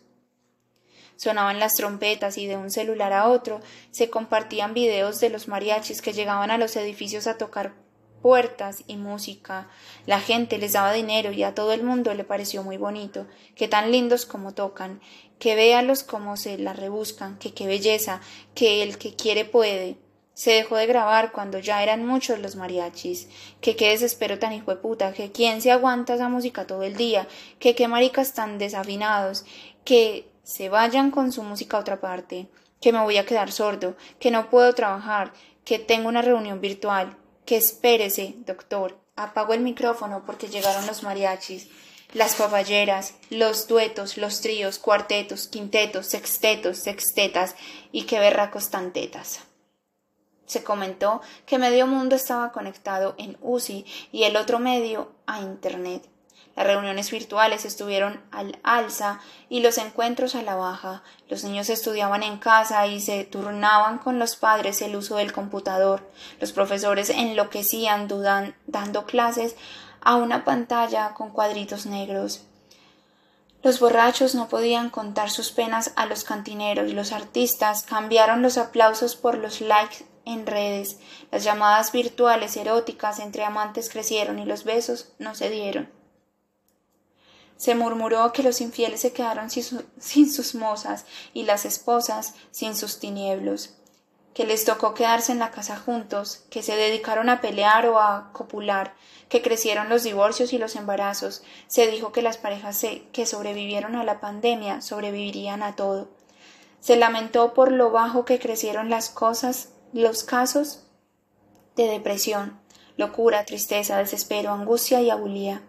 Sonaban 1.24 1.58
las 1.58 1.72
trompetas 1.72 2.36
y 2.36 2.46
de 2.46 2.58
un 2.58 2.70
celular 2.70 3.14
a 3.14 3.30
otro 3.30 3.62
se 3.90 4.10
compartían 4.10 4.74
videos 4.74 5.20
de 5.20 5.30
los 5.30 5.48
mariachis 5.48 6.02
que 6.02 6.12
llegaban 6.12 6.50
a 6.50 6.58
los 6.58 6.76
edificios 6.76 7.26
a 7.26 7.38
tocar 7.38 7.72
puertas 8.20 8.84
y 8.88 8.98
música. 8.98 9.66
La 10.04 10.20
gente 10.20 10.58
les 10.58 10.74
daba 10.74 10.92
dinero 10.92 11.32
y 11.32 11.42
a 11.42 11.54
todo 11.54 11.72
el 11.72 11.82
mundo 11.82 12.12
le 12.12 12.24
pareció 12.24 12.62
muy 12.62 12.76
bonito, 12.76 13.26
que 13.54 13.68
tan 13.68 13.90
lindos 13.90 14.26
como 14.26 14.52
tocan, 14.52 15.00
que 15.38 15.54
véalos 15.54 16.02
como 16.02 16.36
se 16.36 16.58
la 16.58 16.74
rebuscan, 16.74 17.38
que 17.38 17.54
qué 17.54 17.66
belleza, 17.66 18.20
que 18.54 18.82
el 18.82 18.98
que 18.98 19.14
quiere 19.14 19.46
puede. 19.46 19.96
Se 20.34 20.50
dejó 20.50 20.76
de 20.76 20.86
grabar 20.86 21.32
cuando 21.32 21.58
ya 21.58 21.82
eran 21.82 22.04
muchos 22.04 22.38
los 22.38 22.54
mariachis, 22.54 23.28
que 23.62 23.76
qué 23.76 23.88
desespero 23.88 24.38
tan 24.38 24.52
hijo 24.52 24.72
de 24.72 24.76
puta, 24.76 25.14
que 25.14 25.32
quién 25.32 25.62
se 25.62 25.70
aguanta 25.70 26.16
esa 26.16 26.28
música 26.28 26.66
todo 26.66 26.82
el 26.82 26.96
día, 26.96 27.26
que 27.58 27.74
qué 27.74 27.88
maricas 27.88 28.34
tan 28.34 28.58
desafinados, 28.58 29.46
que 29.86 30.33
se 30.44 30.68
vayan 30.68 31.10
con 31.10 31.32
su 31.32 31.42
música 31.42 31.76
a 31.76 31.80
otra 31.80 32.00
parte, 32.00 32.48
que 32.80 32.92
me 32.92 33.02
voy 33.02 33.16
a 33.16 33.26
quedar 33.26 33.50
sordo, 33.50 33.96
que 34.20 34.30
no 34.30 34.50
puedo 34.50 34.72
trabajar, 34.74 35.32
que 35.64 35.78
tengo 35.78 36.08
una 36.08 36.22
reunión 36.22 36.60
virtual, 36.60 37.16
que 37.44 37.56
espérese, 37.56 38.34
doctor. 38.46 38.98
Apago 39.16 39.54
el 39.54 39.60
micrófono 39.60 40.24
porque 40.26 40.48
llegaron 40.48 40.86
los 40.86 41.02
mariachis, 41.02 41.68
las 42.12 42.34
papayeras, 42.34 43.14
los 43.30 43.66
duetos, 43.66 44.16
los 44.16 44.40
tríos, 44.40 44.78
cuartetos, 44.78 45.48
quintetos, 45.48 46.06
sextetos, 46.06 46.78
sextetas 46.78 47.56
y 47.90 48.02
qué 48.02 48.18
berracos 48.18 48.70
tan 48.70 48.92
tetas. 48.92 49.40
Se 50.46 50.62
comentó 50.62 51.22
que 51.46 51.58
medio 51.58 51.86
mundo 51.86 52.16
estaba 52.16 52.52
conectado 52.52 53.14
en 53.18 53.38
UCI 53.40 53.86
y 54.12 54.24
el 54.24 54.36
otro 54.36 54.58
medio 54.58 55.12
a 55.26 55.40
Internet. 55.40 56.08
Las 56.56 56.66
reuniones 56.66 57.10
virtuales 57.10 57.64
estuvieron 57.64 58.22
al 58.30 58.58
alza 58.62 59.20
y 59.48 59.60
los 59.60 59.76
encuentros 59.78 60.36
a 60.36 60.42
la 60.42 60.54
baja. 60.54 61.02
Los 61.28 61.42
niños 61.42 61.68
estudiaban 61.68 62.22
en 62.22 62.38
casa 62.38 62.86
y 62.86 63.00
se 63.00 63.24
turnaban 63.24 63.98
con 63.98 64.18
los 64.18 64.36
padres 64.36 64.80
el 64.80 64.94
uso 64.94 65.16
del 65.16 65.32
computador. 65.32 66.08
Los 66.40 66.52
profesores 66.52 67.10
enloquecían 67.10 68.06
dudan, 68.06 68.54
dando 68.66 69.04
clases 69.04 69.56
a 70.00 70.14
una 70.14 70.44
pantalla 70.44 71.14
con 71.14 71.30
cuadritos 71.30 71.86
negros. 71.86 72.42
Los 73.64 73.80
borrachos 73.80 74.34
no 74.34 74.48
podían 74.48 74.90
contar 74.90 75.30
sus 75.30 75.50
penas 75.50 75.92
a 75.96 76.06
los 76.06 76.22
cantineros. 76.22 76.92
Los 76.92 77.12
artistas 77.12 77.82
cambiaron 77.82 78.42
los 78.42 78.58
aplausos 78.58 79.16
por 79.16 79.38
los 79.38 79.60
likes 79.60 80.04
en 80.26 80.46
redes. 80.46 80.98
Las 81.32 81.44
llamadas 81.44 81.90
virtuales 81.90 82.56
eróticas 82.56 83.18
entre 83.18 83.42
amantes 83.42 83.88
crecieron 83.88 84.38
y 84.38 84.44
los 84.44 84.64
besos 84.64 85.12
no 85.18 85.34
se 85.34 85.50
dieron. 85.50 86.03
Se 87.64 87.74
murmuró 87.74 88.30
que 88.34 88.42
los 88.42 88.60
infieles 88.60 89.00
se 89.00 89.14
quedaron 89.14 89.48
sin, 89.48 90.30
sus 90.30 90.54
mozas 90.54 91.06
y 91.32 91.44
las 91.44 91.64
esposas 91.64 92.34
sin 92.50 92.76
sus 92.76 92.98
tinieblos, 92.98 93.70
que 94.34 94.44
les 94.44 94.66
tocó 94.66 94.92
quedarse 94.92 95.32
en 95.32 95.38
la 95.38 95.50
casa 95.50 95.78
juntos, 95.78 96.44
que 96.50 96.62
se 96.62 96.76
dedicaron 96.76 97.30
a 97.30 97.40
pelear 97.40 97.88
o 97.88 97.98
a 97.98 98.28
copular, 98.34 98.92
que 99.30 99.40
crecieron 99.40 99.88
los 99.88 100.02
divorcios 100.02 100.52
y 100.52 100.58
los 100.58 100.76
embarazos. 100.76 101.42
Se 101.66 101.86
dijo 101.86 102.12
que 102.12 102.20
las 102.20 102.36
parejas 102.36 102.84
que 103.12 103.24
sobrevivieron 103.24 103.96
a 103.96 104.04
la 104.04 104.20
pandemia 104.20 104.82
sobrevivirían 104.82 105.62
a 105.62 105.74
todo. 105.74 106.10
Se 106.80 106.96
lamentó 106.96 107.54
por 107.54 107.72
lo 107.72 107.90
bajo 107.90 108.26
que 108.26 108.38
crecieron 108.38 108.90
las 108.90 109.08
cosas, 109.08 109.70
los 109.94 110.22
casos 110.22 110.84
de 111.76 111.88
depresión, 111.88 112.60
locura, 112.98 113.46
tristeza, 113.46 113.96
desespero, 113.96 114.52
angustia 114.52 115.00
y 115.00 115.08
abulía. 115.08 115.62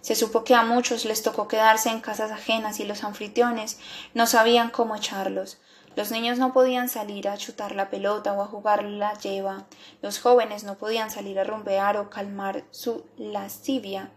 Se 0.00 0.14
supo 0.14 0.44
que 0.44 0.54
a 0.54 0.62
muchos 0.62 1.04
les 1.04 1.22
tocó 1.22 1.48
quedarse 1.48 1.90
en 1.90 2.00
casas 2.00 2.30
ajenas 2.30 2.80
y 2.80 2.84
los 2.84 3.04
anfitriones 3.04 3.78
no 4.14 4.26
sabían 4.26 4.70
cómo 4.70 4.96
echarlos. 4.96 5.58
Los 5.96 6.10
niños 6.10 6.38
no 6.38 6.52
podían 6.52 6.88
salir 6.88 7.28
a 7.28 7.36
chutar 7.36 7.74
la 7.74 7.90
pelota 7.90 8.32
o 8.32 8.42
a 8.42 8.46
jugar 8.46 8.84
la 8.84 9.14
lleva. 9.14 9.66
Los 10.02 10.20
jóvenes 10.20 10.64
no 10.64 10.76
podían 10.76 11.10
salir 11.10 11.38
a 11.38 11.44
rumbear 11.44 11.96
o 11.96 12.08
calmar 12.08 12.64
su 12.70 13.04
lascivia. 13.18 14.10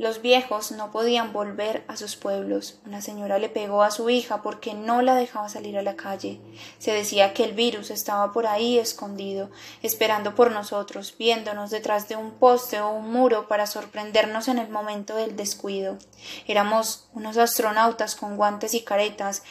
Los 0.00 0.22
viejos 0.22 0.72
no 0.72 0.90
podían 0.90 1.34
volver 1.34 1.84
a 1.86 1.94
sus 1.94 2.16
pueblos. 2.16 2.80
Una 2.86 3.02
señora 3.02 3.38
le 3.38 3.50
pegó 3.50 3.82
a 3.82 3.90
su 3.90 4.08
hija 4.08 4.40
porque 4.40 4.72
no 4.72 5.02
la 5.02 5.14
dejaba 5.14 5.50
salir 5.50 5.76
a 5.76 5.82
la 5.82 5.94
calle. 5.94 6.40
Se 6.78 6.90
decía 6.90 7.34
que 7.34 7.44
el 7.44 7.52
virus 7.52 7.90
estaba 7.90 8.32
por 8.32 8.46
ahí 8.46 8.78
escondido, 8.78 9.50
esperando 9.82 10.34
por 10.34 10.52
nosotros, 10.52 11.14
viéndonos 11.18 11.68
detrás 11.68 12.08
de 12.08 12.16
un 12.16 12.30
poste 12.30 12.80
o 12.80 12.88
un 12.88 13.12
muro 13.12 13.46
para 13.46 13.66
sorprendernos 13.66 14.48
en 14.48 14.58
el 14.58 14.70
momento 14.70 15.16
del 15.16 15.36
descuido. 15.36 15.98
Éramos 16.46 17.10
unos 17.12 17.36
astronautas 17.36 18.16
con 18.16 18.38
guantes 18.38 18.72
y 18.72 18.80
caretas. 18.80 19.42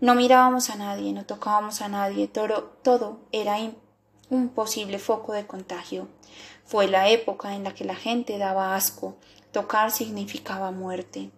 No 0.00 0.14
mirábamos 0.14 0.70
a 0.70 0.76
nadie, 0.76 1.12
no 1.12 1.26
tocábamos 1.26 1.82
a 1.82 1.88
nadie, 1.88 2.26
todo, 2.26 2.72
todo 2.82 3.20
era 3.32 3.58
un 4.30 4.48
posible 4.48 4.98
foco 4.98 5.34
de 5.34 5.46
contagio. 5.46 6.08
Fue 6.64 6.86
la 6.86 7.10
época 7.10 7.54
en 7.54 7.64
la 7.64 7.74
que 7.74 7.84
la 7.84 7.96
gente 7.96 8.38
daba 8.38 8.76
asco, 8.76 9.16
Tocar 9.52 9.90
significaba 9.90 10.70
muerte. 10.70 11.30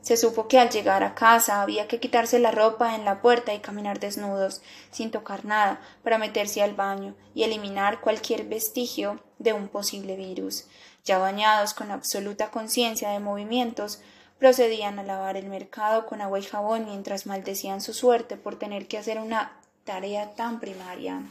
Se 0.00 0.16
supo 0.16 0.48
que 0.48 0.58
al 0.58 0.70
llegar 0.70 1.04
a 1.04 1.14
casa 1.14 1.60
había 1.60 1.86
que 1.86 2.00
quitarse 2.00 2.38
la 2.38 2.50
ropa 2.50 2.94
en 2.94 3.04
la 3.04 3.20
puerta 3.20 3.52
y 3.52 3.60
caminar 3.60 4.00
desnudos, 4.00 4.62
sin 4.90 5.10
tocar 5.10 5.44
nada, 5.44 5.80
para 6.02 6.18
meterse 6.18 6.62
al 6.62 6.74
baño 6.74 7.14
y 7.34 7.42
eliminar 7.42 8.00
cualquier 8.00 8.44
vestigio 8.44 9.20
de 9.38 9.52
un 9.52 9.68
posible 9.68 10.16
virus. 10.16 10.66
Ya 11.04 11.18
bañados 11.18 11.74
con 11.74 11.90
absoluta 11.90 12.50
conciencia 12.50 13.10
de 13.10 13.20
movimientos, 13.20 14.00
procedían 14.38 14.98
a 14.98 15.02
lavar 15.02 15.36
el 15.36 15.48
mercado 15.48 16.06
con 16.06 16.22
agua 16.22 16.38
y 16.38 16.42
jabón 16.42 16.86
mientras 16.86 17.26
maldecían 17.26 17.82
su 17.82 17.92
suerte 17.92 18.36
por 18.36 18.58
tener 18.58 18.88
que 18.88 18.96
hacer 18.96 19.18
una 19.18 19.60
tarea 19.84 20.34
tan 20.34 20.60
primaria. 20.60 21.22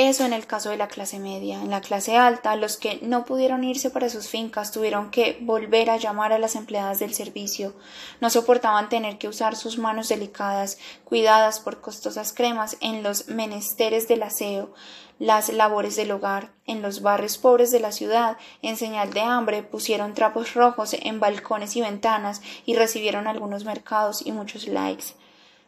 Eso 0.00 0.24
en 0.24 0.32
el 0.32 0.46
caso 0.46 0.70
de 0.70 0.76
la 0.76 0.86
clase 0.86 1.18
media. 1.18 1.60
En 1.60 1.70
la 1.70 1.80
clase 1.80 2.16
alta, 2.16 2.54
los 2.54 2.76
que 2.76 3.00
no 3.02 3.24
pudieron 3.24 3.64
irse 3.64 3.90
para 3.90 4.08
sus 4.08 4.28
fincas 4.28 4.70
tuvieron 4.70 5.10
que 5.10 5.38
volver 5.40 5.90
a 5.90 5.96
llamar 5.96 6.32
a 6.32 6.38
las 6.38 6.54
empleadas 6.54 7.00
del 7.00 7.14
servicio. 7.14 7.74
No 8.20 8.30
soportaban 8.30 8.88
tener 8.88 9.18
que 9.18 9.26
usar 9.26 9.56
sus 9.56 9.76
manos 9.76 10.08
delicadas, 10.08 10.78
cuidadas 11.02 11.58
por 11.58 11.80
costosas 11.80 12.32
cremas 12.32 12.76
en 12.80 13.02
los 13.02 13.26
menesteres 13.26 14.06
del 14.06 14.22
aseo, 14.22 14.72
las 15.18 15.48
labores 15.48 15.96
del 15.96 16.12
hogar. 16.12 16.52
En 16.64 16.80
los 16.80 17.02
barrios 17.02 17.36
pobres 17.36 17.72
de 17.72 17.80
la 17.80 17.90
ciudad, 17.90 18.36
en 18.62 18.76
señal 18.76 19.12
de 19.12 19.22
hambre, 19.22 19.64
pusieron 19.64 20.14
trapos 20.14 20.54
rojos 20.54 20.94
en 20.94 21.18
balcones 21.18 21.74
y 21.74 21.80
ventanas 21.80 22.40
y 22.64 22.76
recibieron 22.76 23.26
algunos 23.26 23.64
mercados 23.64 24.24
y 24.24 24.30
muchos 24.30 24.68
likes. 24.68 25.06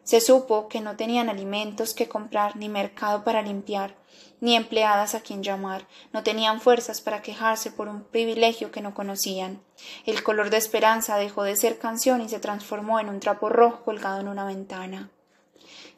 Se 0.05 0.21
supo 0.21 0.69
que 0.69 0.81
no 0.81 0.97
tenían 0.97 1.29
alimentos 1.29 1.95
que 1.95 2.09
comprar 2.09 2.57
ni 2.57 2.69
mercado 2.69 3.25
para 3.25 3.43
limpiar 3.43 3.95
ni 4.41 4.57
empleadas 4.57 5.15
a 5.15 5.21
quien 5.21 5.43
llamar, 5.43 5.87
no 6.13 6.23
tenían 6.23 6.61
fuerzas 6.61 7.01
para 7.01 7.23
quejarse 7.23 7.71
por 7.71 7.89
un 7.89 8.03
privilegio 8.03 8.71
que 8.71 8.81
no 8.81 8.95
conocían. 8.95 9.63
El 10.07 10.23
color 10.23 10.51
de 10.51 10.57
esperanza 10.57 11.17
dejó 11.17 11.43
de 11.43 11.57
ser 11.57 11.79
canción 11.79 12.21
y 12.23 12.29
se 12.29 12.41
transformó 12.41 13.01
en 13.01 13.09
un 13.09 13.21
trapo 13.21 13.49
rojo 13.49 13.85
colgado 13.85 14.21
en 14.21 14.29
una 14.29 14.45
ventana. 14.45 15.11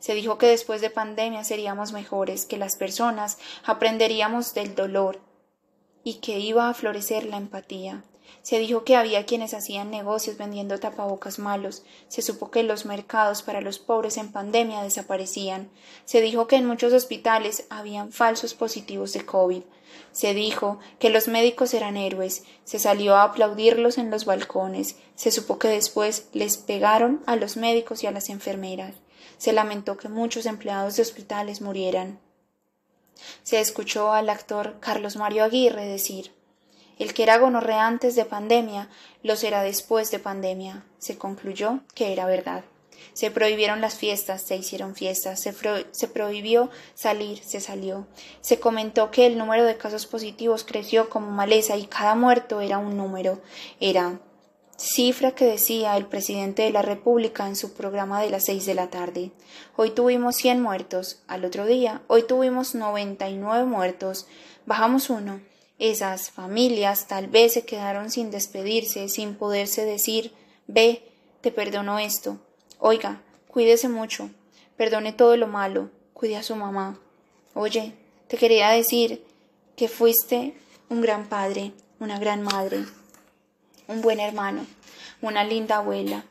Se 0.01 0.15
dijo 0.15 0.39
que 0.39 0.47
después 0.47 0.81
de 0.81 0.91
pandemia 0.91 1.45
seríamos 1.45 1.93
mejores, 1.93 2.45
que 2.45 2.59
las 2.59 2.77
personas 2.77 3.39
aprenderíamos 3.65 4.53
del 4.55 4.75
dolor 4.75 5.21
y 6.03 6.15
que 6.15 6.41
iba 6.41 6.69
a 6.69 6.75
florecer 6.75 7.25
la 7.25 7.37
empatía. 7.37 8.03
Se 8.41 8.59
dijo 8.59 8.85
que 8.85 8.97
había 8.97 9.27
quienes 9.27 9.55
hacían 9.55 9.91
negocios 9.91 10.39
vendiendo 10.39 10.81
tapabocas 10.81 11.39
malos. 11.39 11.85
Se 12.09 12.23
supo 12.23 12.51
que 12.51 12.63
los 12.63 12.87
mercados 12.87 13.43
para 13.43 13.61
los 13.61 13.79
pobres 13.79 14.17
en 14.17 14.33
pandemia 14.33 14.83
desaparecían. 14.83 15.71
Se 16.05 16.21
dijo 16.21 16.47
que 16.47 16.57
en 16.57 16.67
muchos 16.67 16.93
hospitales 16.93 17.67
habían 17.69 18.13
falsos 18.13 18.55
positivos 18.55 19.13
de 19.13 19.25
COVID. 19.25 19.63
Se 20.11 20.35
dijo 20.35 20.79
que 20.99 21.11
los 21.11 21.29
médicos 21.29 21.75
eran 21.75 21.97
héroes. 21.97 22.45
Se 22.65 22.79
salió 22.79 23.15
a 23.15 23.25
aplaudirlos 23.25 23.99
en 23.99 24.11
los 24.11 24.25
balcones. 24.25 24.97
Se 25.15 25.31
supo 25.31 25.59
que 25.59 25.69
después 25.69 26.29
les 26.33 26.57
pegaron 26.57 27.23
a 27.27 27.37
los 27.37 27.57
médicos 27.57 28.03
y 28.03 28.07
a 28.07 28.13
las 28.13 28.29
enfermeras. 28.29 28.95
Se 29.39 29.53
lamentó 29.53 29.97
que 29.97 30.09
muchos 30.09 30.47
empleados 30.47 30.97
de 30.97 31.03
hospitales 31.03 31.61
murieran. 31.61 32.19
Se 33.43 33.61
escuchó 33.61 34.13
al 34.13 34.29
actor 34.31 34.79
Carlos 34.81 35.17
Mario 35.17 35.45
Aguirre 35.45 35.87
decir 35.87 36.33
el 36.99 37.15
que 37.15 37.23
era 37.23 37.39
gonorrea 37.39 37.87
antes 37.87 38.15
de 38.15 38.25
pandemia, 38.25 38.89
lo 39.23 39.37
será 39.37 39.63
después 39.63 40.11
de 40.11 40.19
pandemia. 40.19 40.85
Se 40.99 41.19
concluyó 41.19 41.81
que 41.95 42.13
era 42.13 42.27
verdad. 42.27 42.65
Se 43.13 43.31
prohibieron 43.31 43.81
las 43.81 43.97
fiestas, 43.97 44.43
se 44.43 44.57
hicieron 44.57 44.95
fiestas, 44.95 45.41
se, 45.41 45.55
se, 45.91 46.09
prohibió 46.09 46.71
salir, 46.95 47.39
se 47.39 47.61
salió. 47.61 48.07
Se 48.41 48.59
comentó 48.59 49.11
que 49.11 49.27
el 49.27 49.37
número 49.37 49.65
de 49.65 49.77
casos 49.77 50.07
positivos 50.07 50.65
creció 50.65 51.11
como 51.11 51.31
maleza 51.31 51.77
y 51.77 51.87
cada 51.87 52.15
muerto 52.15 52.61
era 52.61 52.79
un 52.79 52.97
número. 52.97 53.41
Era 53.81 54.21
cifra 54.77 55.33
que 55.33 55.45
decía 55.45 55.97
el 55.97 56.07
presidente 56.07 56.63
de 56.63 56.71
la 56.71 56.83
República 56.83 57.47
en 57.47 57.57
su 57.57 57.75
programa 57.75 58.21
de 58.23 58.31
las 58.31 58.47
seis 58.47 58.67
de 58.67 58.75
la 58.75 58.89
tarde. 58.89 59.31
Hoy 59.77 59.91
tuvimos 59.91 60.37
cien 60.37 60.63
muertos, 60.63 61.23
al 61.29 61.45
otro 61.45 61.67
día, 61.67 62.03
hoy 62.09 62.23
tuvimos 62.25 62.75
noventa 62.75 63.29
y 63.29 63.37
nueve 63.37 63.65
muertos, 63.65 64.27
bajamos 64.67 65.11
uno. 65.11 65.41
Esas 65.83 66.31
familias 66.31 67.09
tal 67.09 67.27
vez 67.27 67.55
se 67.55 67.65
quedaron 67.65 68.11
sin 68.11 68.31
despedirse, 68.31 69.09
sin 69.09 69.35
poderse 69.35 69.85
decir, 69.85 70.33
ve, 70.69 71.03
te 71.41 71.51
perdono 71.51 71.99
esto. 71.99 72.39
Oiga, 72.79 73.21
cuídese 73.49 73.89
mucho, 73.89 74.31
perdone 74.77 75.13
todo 75.13 75.37
lo 75.37 75.49
malo, 75.49 75.91
cuide 76.15 76.37
a 76.37 76.45
su 76.45 76.55
mamá. 76.55 77.01
Oye, 77.55 77.95
te 78.29 78.37
quería 78.37 78.71
decir 78.71 79.25
que 79.75 79.89
fuiste 79.89 80.55
un 80.89 81.01
gran 81.01 81.29
padre, 81.29 81.73
una 81.99 82.19
gran 82.19 82.43
madre 82.43 82.85
un 83.89 84.01
buen 84.01 84.21
hermano, 84.21 84.65
una 85.21 85.45
linda 85.45 85.77
abuela, 85.77 86.25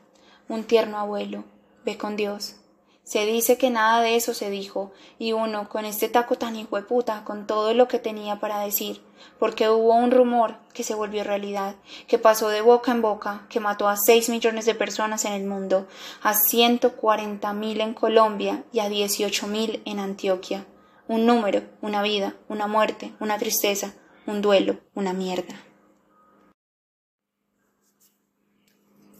un 0.48 0.64
tierno 0.64 0.98
abuelo. 0.98 1.44
Ve 1.84 1.96
con 1.96 2.16
Dios. 2.16 2.56
Se 3.04 3.26
dice 3.26 3.58
que 3.58 3.70
nada 3.70 4.00
de 4.02 4.16
eso 4.16 4.34
se 4.34 4.50
dijo, 4.50 4.92
y 5.18 5.32
uno, 5.32 5.68
con 5.68 5.84
este 5.84 6.08
taco 6.08 6.36
tan 6.36 6.56
hijo 6.56 6.76
de 6.76 6.82
puta, 6.82 7.24
con 7.24 7.46
todo 7.46 7.74
lo 7.74 7.88
que 7.88 7.98
tenía 7.98 8.40
para 8.40 8.60
decir, 8.60 9.00
porque 9.38 9.68
hubo 9.68 9.94
un 9.94 10.10
rumor 10.10 10.56
que 10.72 10.84
se 10.84 10.94
volvió 10.94 11.24
realidad, 11.24 11.74
que 12.06 12.18
pasó 12.18 12.48
de 12.48 12.60
boca 12.60 12.92
en 12.92 13.02
boca, 13.02 13.46
que 13.48 13.60
mató 13.60 13.88
a 13.88 13.96
seis 13.96 14.28
millones 14.28 14.66
de 14.66 14.74
personas 14.74 15.24
en 15.24 15.32
el 15.32 15.44
mundo, 15.44 15.86
a 16.22 16.34
ciento 16.34 16.96
cuarenta 16.96 17.52
mil 17.52 17.80
en 17.80 17.94
Colombia 17.94 18.64
y 18.72 18.80
a 18.80 18.88
dieciocho 18.88 19.46
mil 19.46 19.82
en 19.84 19.98
Antioquia. 19.98 20.66
Un 21.08 21.26
número, 21.26 21.62
una 21.80 22.02
vida, 22.02 22.36
una 22.48 22.66
muerte, 22.66 23.12
una 23.20 23.36
tristeza, 23.36 23.94
un 24.26 24.40
duelo, 24.40 24.78
una 24.94 25.12
mierda. 25.12 25.54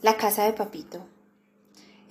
La 0.01 0.17
casa 0.17 0.45
de 0.45 0.53
Papito. 0.53 1.12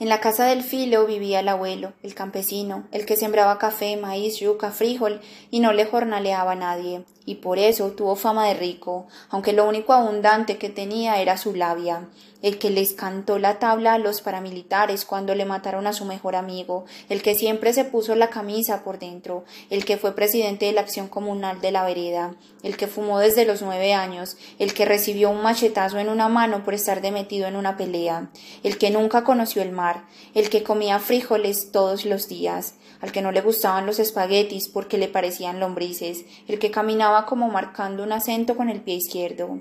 En 0.01 0.09
la 0.09 0.19
casa 0.19 0.45
del 0.45 0.63
filo 0.63 1.05
vivía 1.05 1.41
el 1.41 1.47
abuelo, 1.47 1.93
el 2.01 2.15
campesino, 2.15 2.87
el 2.91 3.05
que 3.05 3.15
sembraba 3.15 3.59
café, 3.59 3.97
maíz, 3.97 4.39
yuca, 4.39 4.71
frijol 4.71 5.21
y 5.51 5.59
no 5.59 5.73
le 5.73 5.85
jornaleaba 5.85 6.53
a 6.53 6.55
nadie, 6.55 7.03
y 7.23 7.35
por 7.35 7.59
eso 7.59 7.91
tuvo 7.91 8.15
fama 8.15 8.47
de 8.47 8.55
rico, 8.55 9.05
aunque 9.29 9.53
lo 9.53 9.69
único 9.69 9.93
abundante 9.93 10.57
que 10.57 10.69
tenía 10.69 11.21
era 11.21 11.37
su 11.37 11.53
labia, 11.53 12.09
el 12.41 12.57
que 12.57 12.69
les 12.69 12.93
cantó 12.93 13.39
la 13.39 13.59
tabla 13.59 13.93
a 13.93 13.97
los 13.97 14.21
paramilitares 14.21 15.05
cuando 15.05 15.35
le 15.35 15.45
mataron 15.45 15.87
a 15.87 15.93
su 15.93 16.05
mejor 16.05 16.35
amigo, 16.35 16.85
el 17.09 17.21
que 17.21 17.35
siempre 17.35 17.73
se 17.73 17.85
puso 17.85 18.15
la 18.15 18.29
camisa 18.29 18.83
por 18.83 18.99
dentro, 18.99 19.43
el 19.69 19.85
que 19.85 19.97
fue 19.97 20.15
presidente 20.15 20.65
de 20.65 20.73
la 20.73 20.81
acción 20.81 21.07
comunal 21.07 21.61
de 21.61 21.71
la 21.71 21.85
vereda, 21.85 22.35
el 22.63 22.77
que 22.77 22.87
fumó 22.87 23.19
desde 23.19 23.45
los 23.45 23.61
nueve 23.61 23.93
años, 23.93 24.37
el 24.59 24.73
que 24.73 24.85
recibió 24.85 25.29
un 25.29 25.41
machetazo 25.41 25.99
en 25.99 26.09
una 26.09 26.29
mano 26.29 26.63
por 26.63 26.73
estar 26.73 27.01
demetido 27.01 27.47
en 27.47 27.55
una 27.55 27.77
pelea, 27.77 28.29
el 28.63 28.77
que 28.77 28.89
nunca 28.89 29.23
conoció 29.23 29.61
el 29.61 29.71
mar, 29.71 30.05
el 30.33 30.49
que 30.49 30.63
comía 30.63 30.99
frijoles 30.99 31.71
todos 31.71 32.05
los 32.05 32.27
días, 32.27 32.75
al 33.01 33.11
que 33.11 33.21
no 33.21 33.31
le 33.31 33.41
gustaban 33.41 33.85
los 33.85 33.99
espaguetis 33.99 34.69
porque 34.69 34.97
le 34.97 35.07
parecían 35.07 35.59
lombrices, 35.59 36.25
el 36.47 36.59
que 36.59 36.71
caminaba 36.71 37.25
como 37.25 37.49
marcando 37.49 38.03
un 38.03 38.11
acento 38.11 38.55
con 38.55 38.69
el 38.69 38.81
pie 38.81 38.95
izquierdo, 38.95 39.59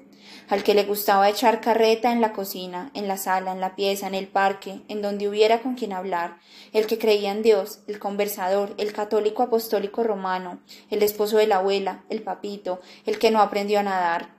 al 0.51 0.65
que 0.65 0.75
le 0.75 0.83
gustaba 0.83 1.29
echar 1.29 1.61
carreta 1.61 2.11
en 2.11 2.21
la 2.21 2.33
cocina, 2.33 2.91
en 2.95 3.07
la 3.07 3.17
sala, 3.17 3.53
en 3.53 3.61
la 3.61 3.77
pieza, 3.77 4.09
en 4.09 4.17
el 4.17 4.27
parque, 4.27 4.83
en 4.89 5.01
donde 5.01 5.29
hubiera 5.29 5.63
con 5.63 5.77
quien 5.77 5.93
hablar, 5.93 6.39
el 6.73 6.89
que 6.89 6.99
creía 6.99 7.31
en 7.31 7.43
Dios, 7.43 7.79
el 7.87 8.01
conversador, 8.01 8.75
el 8.77 8.93
católico 8.93 9.45
apostólico 9.45 10.03
romano, 10.03 10.59
el 10.91 11.05
esposo 11.05 11.39
de 11.39 11.47
la 11.47 11.59
abuela, 11.59 12.05
el 12.11 12.23
papito, 12.23 12.81
el 13.07 13.21
que 13.21 13.31
no 13.31 13.41
aprendió 13.41 13.79
a 13.79 13.85
nadar, 13.85 14.31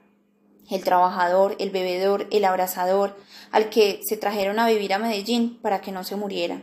el 0.69 0.83
trabajador, 0.83 1.55
el 1.59 1.69
bebedor, 1.69 2.27
el 2.29 2.43
abrazador, 2.43 3.17
al 3.51 3.69
que 3.69 4.01
se 4.03 4.17
trajeron 4.17 4.59
a 4.59 4.67
vivir 4.67 4.93
a 4.93 4.99
Medellín 4.99 5.59
para 5.61 5.79
que 5.79 5.93
no 5.93 6.03
se 6.03 6.17
muriera. 6.17 6.61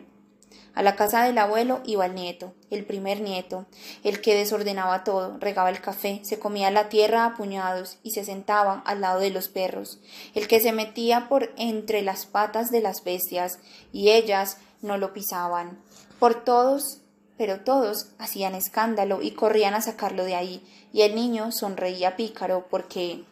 A 0.79 0.83
la 0.85 0.95
casa 0.95 1.25
del 1.25 1.39
abuelo 1.39 1.81
iba 1.85 2.07
el 2.07 2.15
nieto, 2.15 2.55
el 2.71 2.85
primer 2.85 3.21
nieto, 3.21 3.67
el 4.05 4.21
que 4.21 4.37
desordenaba 4.37 5.03
todo, 5.03 5.37
regaba 5.41 5.71
el 5.71 5.81
café, 5.81 6.21
se 6.23 6.39
comía 6.39 6.71
la 6.71 6.89
tierra 6.89 7.25
a 7.25 7.35
puñados 7.35 7.99
y 8.05 8.13
se 8.13 8.25
sentaba 8.25 8.85
al 8.87 9.01
lado 9.01 9.19
de 9.19 9.31
los 9.31 9.49
perros, 9.49 9.99
el 10.37 10.47
que 10.47 10.61
se 10.61 10.71
metía 10.71 11.29
por 11.29 11.53
entre 11.57 12.03
las 12.03 12.27
patas 12.27 12.71
de 12.71 12.81
las 12.81 13.03
bestias 13.03 13.59
y 13.93 14.11
ellas 14.11 14.59
no 14.81 14.99
lo 14.99 15.13
pisaban. 15.13 15.83
Por 16.21 16.45
todos, 16.45 17.01
pero 17.37 17.63
todos 17.63 18.11
hacían 18.21 18.55
escándalo 18.55 19.21
y 19.21 19.33
corrían 19.33 19.75
a 19.75 19.83
sacarlo 19.83 20.23
de 20.23 20.37
ahí, 20.37 20.65
y 20.93 21.03
el 21.03 21.17
niño 21.17 21.51
sonreía 21.51 22.15
pícaro 22.15 22.69
porque 22.71 23.25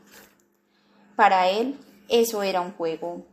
para 1.14 1.48
él 1.48 1.78
eso 2.08 2.42
era 2.42 2.60
un 2.60 2.72
juego 2.72 3.24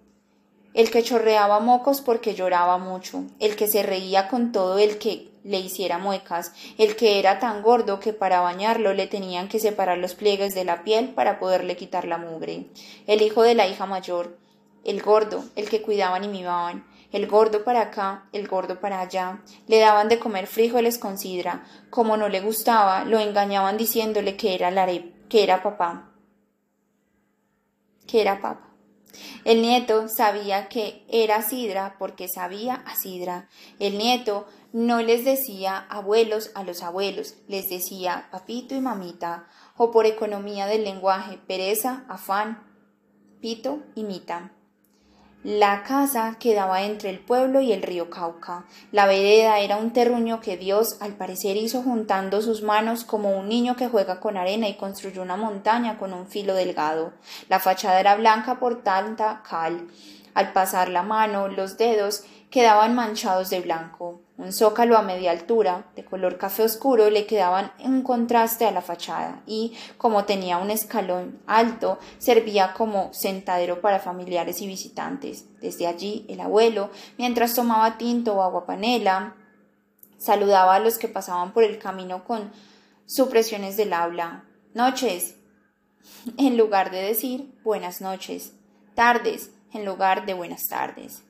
el 0.74 0.90
que 0.90 1.04
chorreaba 1.04 1.60
mocos 1.60 2.02
porque 2.02 2.34
lloraba 2.34 2.78
mucho, 2.78 3.24
el 3.40 3.56
que 3.56 3.68
se 3.68 3.84
reía 3.84 4.28
con 4.28 4.52
todo 4.52 4.80
el 4.80 4.98
que 4.98 5.30
le 5.44 5.60
hiciera 5.60 5.98
muecas, 5.98 6.54
el 6.78 6.96
que 6.96 7.20
era 7.20 7.40
tan 7.40 7.62
gordo 7.62 8.00
que 8.00 8.14
para 8.14 8.40
bañarlo 8.40 8.94
le 8.94 9.08
tenían 9.08 9.50
que 9.50 9.60
separar 9.60 9.98
los 9.98 10.16
pliegues 10.16 10.56
de 10.56 10.64
la 10.64 10.84
piel 10.84 11.10
para 11.10 11.40
poderle 11.40 11.76
quitar 11.76 12.06
la 12.06 12.18
mugre, 12.18 12.68
el 13.08 13.22
hijo 13.22 13.44
de 13.44 13.56
la 13.56 13.68
hija 13.68 13.86
mayor, 13.86 14.38
el 14.84 15.02
gordo, 15.02 15.44
el 15.56 15.70
que 15.70 15.82
cuidaban 15.82 16.24
y 16.24 16.28
mimaban, 16.28 16.86
el 17.12 17.28
gordo 17.28 17.64
para 17.64 17.82
acá, 17.82 18.28
el 18.34 18.48
gordo 18.48 18.80
para 18.80 19.00
allá, 19.00 19.42
le 19.68 19.80
daban 19.80 20.10
de 20.10 20.18
comer 20.18 20.48
frijoles 20.48 20.98
con 20.98 21.18
sidra, 21.18 21.66
como 21.90 22.18
no 22.18 22.30
le 22.30 22.42
gustaba, 22.42 23.06
lo 23.06 23.20
engañaban 23.20 23.78
diciéndole 23.78 24.36
que 24.36 24.56
era 24.56 24.72
la 24.72 24.88
que 24.88 25.44
era 25.44 25.62
papá, 25.62 26.10
que 28.08 28.22
era 28.22 28.42
papá. 28.42 28.73
El 29.46 29.62
nieto 29.62 30.08
sabía 30.08 30.70
que 30.70 31.06
era 31.10 31.42
sidra 31.42 31.96
porque 32.00 32.28
sabía 32.28 32.76
a 32.76 32.96
sidra. 32.96 33.50
El 33.80 33.98
nieto 33.98 34.48
no 34.72 35.02
les 35.02 35.26
decía 35.26 35.78
abuelos 35.90 36.52
a 36.56 36.64
los 36.64 36.82
abuelos, 36.82 37.36
les 37.48 37.70
decía 37.70 38.28
papito 38.32 38.74
y 38.74 38.82
mamita, 38.82 39.48
o 39.78 39.92
por 39.92 40.06
economía 40.06 40.66
del 40.66 40.84
lenguaje, 40.84 41.38
pereza, 41.46 42.06
afán, 42.08 42.64
pito 43.40 43.84
y 43.96 44.04
mita. 44.04 44.53
La 45.44 45.84
casa 45.84 46.38
quedaba 46.40 46.84
entre 46.84 47.10
el 47.10 47.20
pueblo 47.20 47.60
y 47.60 47.74
el 47.74 47.82
río 47.82 48.10
Cauca. 48.10 48.64
La 48.94 49.08
vereda 49.08 49.60
era 49.60 49.76
un 49.76 49.92
terruño 49.92 50.40
que 50.40 50.56
Dios 50.56 50.96
al 51.02 51.16
parecer 51.16 51.58
hizo 51.58 51.84
juntando 51.84 52.42
sus 52.42 52.62
manos 52.62 53.04
como 53.04 53.38
un 53.38 53.50
niño 53.50 53.76
que 53.76 53.90
juega 53.90 54.22
con 54.22 54.38
arena 54.38 54.70
y 54.70 54.78
construyó 54.78 55.22
una 55.22 55.36
montaña 55.36 56.00
con 56.00 56.14
un 56.14 56.28
filo 56.28 56.56
delgado. 56.56 57.12
La 57.50 57.60
fachada 57.60 58.00
era 58.00 58.16
blanca 58.16 58.58
por 58.58 58.84
tanta 58.84 59.44
cal. 59.44 59.90
Al 60.34 60.54
pasar 60.54 60.88
la 60.88 61.04
mano, 61.04 61.50
los 61.50 61.78
dedos 61.78 62.24
quedaban 62.50 62.96
manchados 62.96 63.50
de 63.50 63.60
blanco. 63.60 64.23
Un 64.36 64.52
zócalo 64.52 64.98
a 64.98 65.04
media 65.04 65.30
altura, 65.30 65.92
de 65.96 66.04
color 66.04 66.40
café 66.40 66.64
oscuro, 66.64 67.12
le 67.12 67.28
quedaban 67.28 67.72
en 67.78 68.02
contraste 68.02 68.66
a 68.66 68.72
la 68.72 68.82
fachada 68.82 69.44
y, 69.46 69.78
como 70.00 70.26
tenía 70.26 70.58
un 70.58 70.72
escalón 70.72 71.40
alto, 71.46 72.00
servía 72.18 72.74
como 72.74 73.14
sentadero 73.14 73.80
para 73.80 74.00
familiares 74.00 74.60
y 74.62 74.68
visitantes. 74.68 75.46
Desde 75.62 75.86
allí, 75.86 76.26
el 76.30 76.40
abuelo, 76.40 76.90
mientras 77.20 77.54
tomaba 77.54 78.00
tinto 78.00 78.34
o 78.34 78.42
agua 78.42 78.66
panela, 78.66 79.36
saludaba 80.18 80.76
a 80.76 80.80
los 80.80 80.98
que 80.98 81.08
pasaban 81.08 81.54
por 81.54 81.64
el 81.64 81.78
camino 81.78 82.24
con 82.24 82.52
supresiones 83.06 83.78
del 83.78 83.94
habla. 83.94 84.46
Noches, 84.74 85.36
en 86.38 86.58
lugar 86.58 86.90
de 86.90 87.04
decir 87.04 87.54
buenas 87.64 88.02
noches. 88.02 88.54
Tardes, 88.96 89.52
en 89.74 89.86
lugar 89.86 90.26
de 90.26 90.34
buenas 90.34 90.68
tardes. 90.68 91.24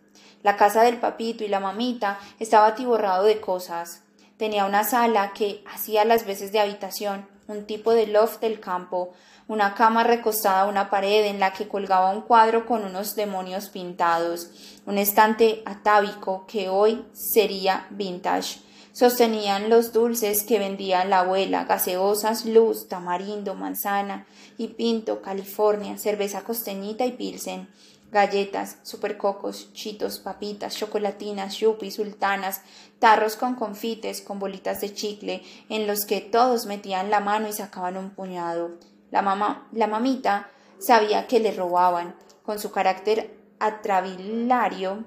La 0.44 0.58
casa 0.58 0.84
del 0.84 0.98
papito 0.98 1.46
y 1.46 1.48
la 1.48 1.62
mamita 1.62 2.20
estaba 2.38 2.68
atiborrado 2.68 3.24
de 3.24 3.40
cosas. 3.40 4.02
Tenía 4.36 4.66
una 4.66 4.84
sala 4.84 5.32
que 5.32 5.64
hacía 5.74 6.04
las 6.04 6.26
veces 6.26 6.52
de 6.52 6.60
habitación, 6.60 7.26
un 7.48 7.66
tipo 7.66 7.94
de 7.94 8.08
loft 8.08 8.42
del 8.42 8.60
campo, 8.60 9.14
una 9.48 9.74
cama 9.74 10.04
recostada 10.04 10.64
a 10.64 10.68
una 10.68 10.90
pared 10.90 11.26
en 11.28 11.40
la 11.40 11.54
que 11.54 11.70
colgaba 11.70 12.10
un 12.10 12.22
cuadro 12.22 12.66
con 12.66 12.84
unos 12.84 13.16
demonios 13.16 13.70
pintados, 13.70 14.50
un 14.86 14.98
estante 14.98 15.64
atávico 15.66 16.46
que 16.46 16.68
hoy 16.68 17.06
sería 17.14 17.88
vintage. 17.92 18.60
Sostenían 18.92 19.70
los 19.70 19.94
dulces 19.94 20.44
que 20.44 20.60
vendía 20.60 21.06
la 21.06 21.20
abuela, 21.20 21.64
gaseosas, 21.64 22.46
luz, 22.46 22.90
tamarindo, 22.90 23.56
manzana 23.56 24.28
y 24.58 24.68
pinto, 24.68 25.22
California, 25.22 25.98
cerveza 25.98 26.44
costeñita 26.44 27.06
y 27.06 27.14
pilsen 27.14 27.70
galletas, 28.14 28.78
supercocos, 28.84 29.74
chitos, 29.74 30.20
papitas, 30.20 30.78
chocolatinas, 30.78 31.58
yupis, 31.58 31.96
sultanas, 31.96 32.62
tarros 33.00 33.36
con 33.36 33.56
confites, 33.56 34.22
con 34.22 34.40
bolitas 34.40 34.80
de 34.80 34.94
chicle, 34.94 35.44
en 35.68 35.88
los 35.88 36.06
que 36.06 36.22
todos 36.22 36.68
metían 36.68 37.10
la 37.10 37.20
mano 37.20 37.50
y 37.50 37.54
sacaban 37.54 37.98
un 37.98 38.12
puñado. 38.12 38.78
La 39.12 39.22
mamá, 39.22 39.68
la 39.74 39.88
mamita 39.88 40.50
sabía 40.80 41.28
que 41.28 41.40
le 41.40 41.52
robaban. 41.52 42.16
Con 42.44 42.60
su 42.60 42.72
carácter 42.72 43.38
atravilario 43.60 45.06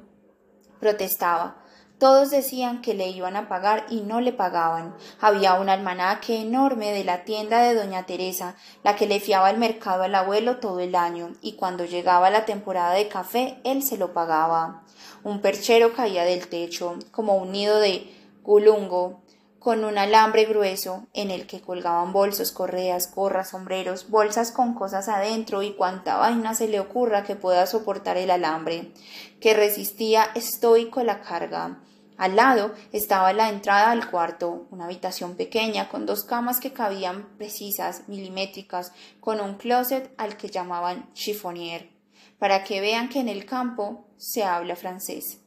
protestaba. 0.80 1.62
Todos 1.98 2.30
decían 2.30 2.82
que 2.82 2.92
le 2.92 3.08
iban 3.08 3.36
a 3.36 3.48
pagar 3.48 3.86
y 3.88 4.02
no 4.02 4.20
le 4.20 4.34
pagaban. 4.34 4.94
Había 5.18 5.54
un 5.54 5.70
almanaque 5.70 6.42
enorme 6.42 6.92
de 6.92 7.04
la 7.04 7.24
tienda 7.24 7.62
de 7.62 7.74
doña 7.74 8.04
Teresa, 8.04 8.54
la 8.84 8.96
que 8.96 9.06
le 9.06 9.18
fiaba 9.18 9.48
el 9.48 9.56
mercado 9.56 10.02
al 10.02 10.14
abuelo 10.14 10.58
todo 10.58 10.80
el 10.80 10.94
año, 10.94 11.32
y 11.40 11.52
cuando 11.52 11.86
llegaba 11.86 12.28
la 12.28 12.44
temporada 12.44 12.92
de 12.92 13.08
café 13.08 13.58
él 13.64 13.82
se 13.82 13.96
lo 13.96 14.12
pagaba. 14.12 14.82
Un 15.24 15.40
perchero 15.40 15.94
caía 15.94 16.24
del 16.24 16.48
techo, 16.48 16.98
como 17.12 17.36
un 17.36 17.52
nido 17.52 17.80
de 17.80 18.14
gulungo, 18.42 19.22
con 19.66 19.84
un 19.84 19.98
alambre 19.98 20.44
grueso 20.44 21.08
en 21.12 21.32
el 21.32 21.48
que 21.48 21.60
colgaban 21.60 22.12
bolsos, 22.12 22.52
correas, 22.52 23.12
gorras, 23.12 23.50
sombreros, 23.50 24.08
bolsas 24.08 24.52
con 24.52 24.74
cosas 24.74 25.08
adentro 25.08 25.60
y 25.64 25.72
cuanta 25.72 26.18
vaina 26.18 26.54
se 26.54 26.68
le 26.68 26.78
ocurra 26.78 27.24
que 27.24 27.34
pueda 27.34 27.66
soportar 27.66 28.16
el 28.16 28.30
alambre, 28.30 28.92
que 29.40 29.54
resistía 29.54 30.28
estoico 30.36 31.02
la 31.02 31.20
carga. 31.20 31.80
Al 32.16 32.36
lado 32.36 32.74
estaba 32.92 33.32
la 33.32 33.48
entrada 33.48 33.90
al 33.90 34.08
cuarto, 34.08 34.68
una 34.70 34.84
habitación 34.84 35.34
pequeña 35.34 35.88
con 35.88 36.06
dos 36.06 36.22
camas 36.22 36.60
que 36.60 36.72
cabían 36.72 37.36
precisas, 37.36 38.04
milimétricas, 38.06 38.92
con 39.18 39.40
un 39.40 39.54
closet 39.54 40.14
al 40.16 40.36
que 40.36 40.48
llamaban 40.48 41.12
chiffonier, 41.12 41.90
para 42.38 42.62
que 42.62 42.80
vean 42.80 43.08
que 43.08 43.18
en 43.18 43.28
el 43.28 43.46
campo 43.46 44.06
se 44.16 44.44
habla 44.44 44.76
francés. 44.76 45.40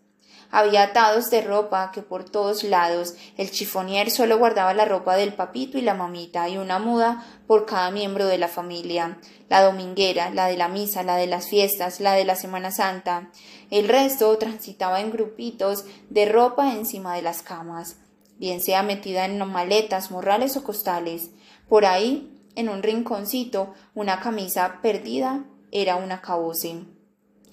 Había 0.52 0.82
atados 0.82 1.30
de 1.30 1.42
ropa 1.42 1.92
que 1.92 2.02
por 2.02 2.24
todos 2.24 2.64
lados 2.64 3.14
el 3.38 3.52
chifonier 3.52 4.10
solo 4.10 4.40
guardaba 4.40 4.74
la 4.74 4.86
ropa 4.86 5.16
del 5.16 5.34
papito 5.34 5.78
y 5.78 5.82
la 5.82 5.94
mamita 5.94 6.50
y 6.50 6.58
una 6.58 6.80
muda 6.80 7.24
por 7.46 7.68
cada 7.68 7.92
miembro 7.92 8.26
de 8.26 8.40
la 8.40 8.48
familia, 8.48 9.20
la 9.48 9.62
dominguera, 9.62 10.32
la 10.32 10.48
de 10.48 10.58
la 10.58 10.68
misa, 10.68 11.04
la 11.04 11.18
de 11.18 11.28
las 11.28 11.50
fiestas, 11.50 12.00
la 12.00 12.14
de 12.14 12.26
la 12.26 12.36
Semana 12.36 12.72
Santa. 12.72 13.30
El 13.70 13.88
resto 13.88 14.36
transitaba 14.40 15.02
en 15.02 15.12
grupitos 15.12 15.86
de 16.10 16.26
ropa 16.26 16.74
encima 16.74 17.16
de 17.16 17.22
las 17.22 17.44
camas, 17.44 17.98
bien 18.40 18.60
sea 18.60 18.82
metida 18.82 19.26
en 19.26 19.38
maletas, 19.48 20.10
morrales 20.10 20.58
o 20.58 20.64
costales. 20.64 21.30
Por 21.68 21.86
ahí, 21.86 22.44
en 22.56 22.70
un 22.70 22.82
rinconcito, 22.82 23.76
una 23.94 24.20
camisa 24.20 24.80
perdida 24.82 25.46
era 25.72 25.96
una 25.96 26.22
cabose. 26.22 26.86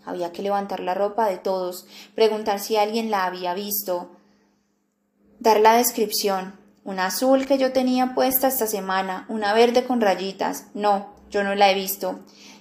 Había 0.07 0.32
que 0.32 0.42
levantar 0.42 0.80
la 0.80 0.94
ropa 0.94 1.28
de 1.28 1.36
todos, 1.36 1.86
preguntar 2.14 2.61
si 2.61 2.76
alguien 2.76 3.11
la 3.11 3.24
había 3.24 3.52
visto, 3.54 4.12
dar 5.40 5.61
la 5.61 5.74
descripción. 5.74 6.54
Una 6.84 7.07
azul 7.07 7.46
que 7.46 7.59
yo 7.59 7.72
tenía 7.72 8.14
puesta 8.14 8.46
esta 8.46 8.68
semana, 8.68 9.26
una 9.28 9.52
verde 9.52 9.84
con 9.84 10.00
rayitas. 10.00 10.66
No, 10.74 11.09
yo 11.30 11.42
no 11.42 11.57
la 11.57 11.70
he 11.70 11.74
visto. 11.74 12.20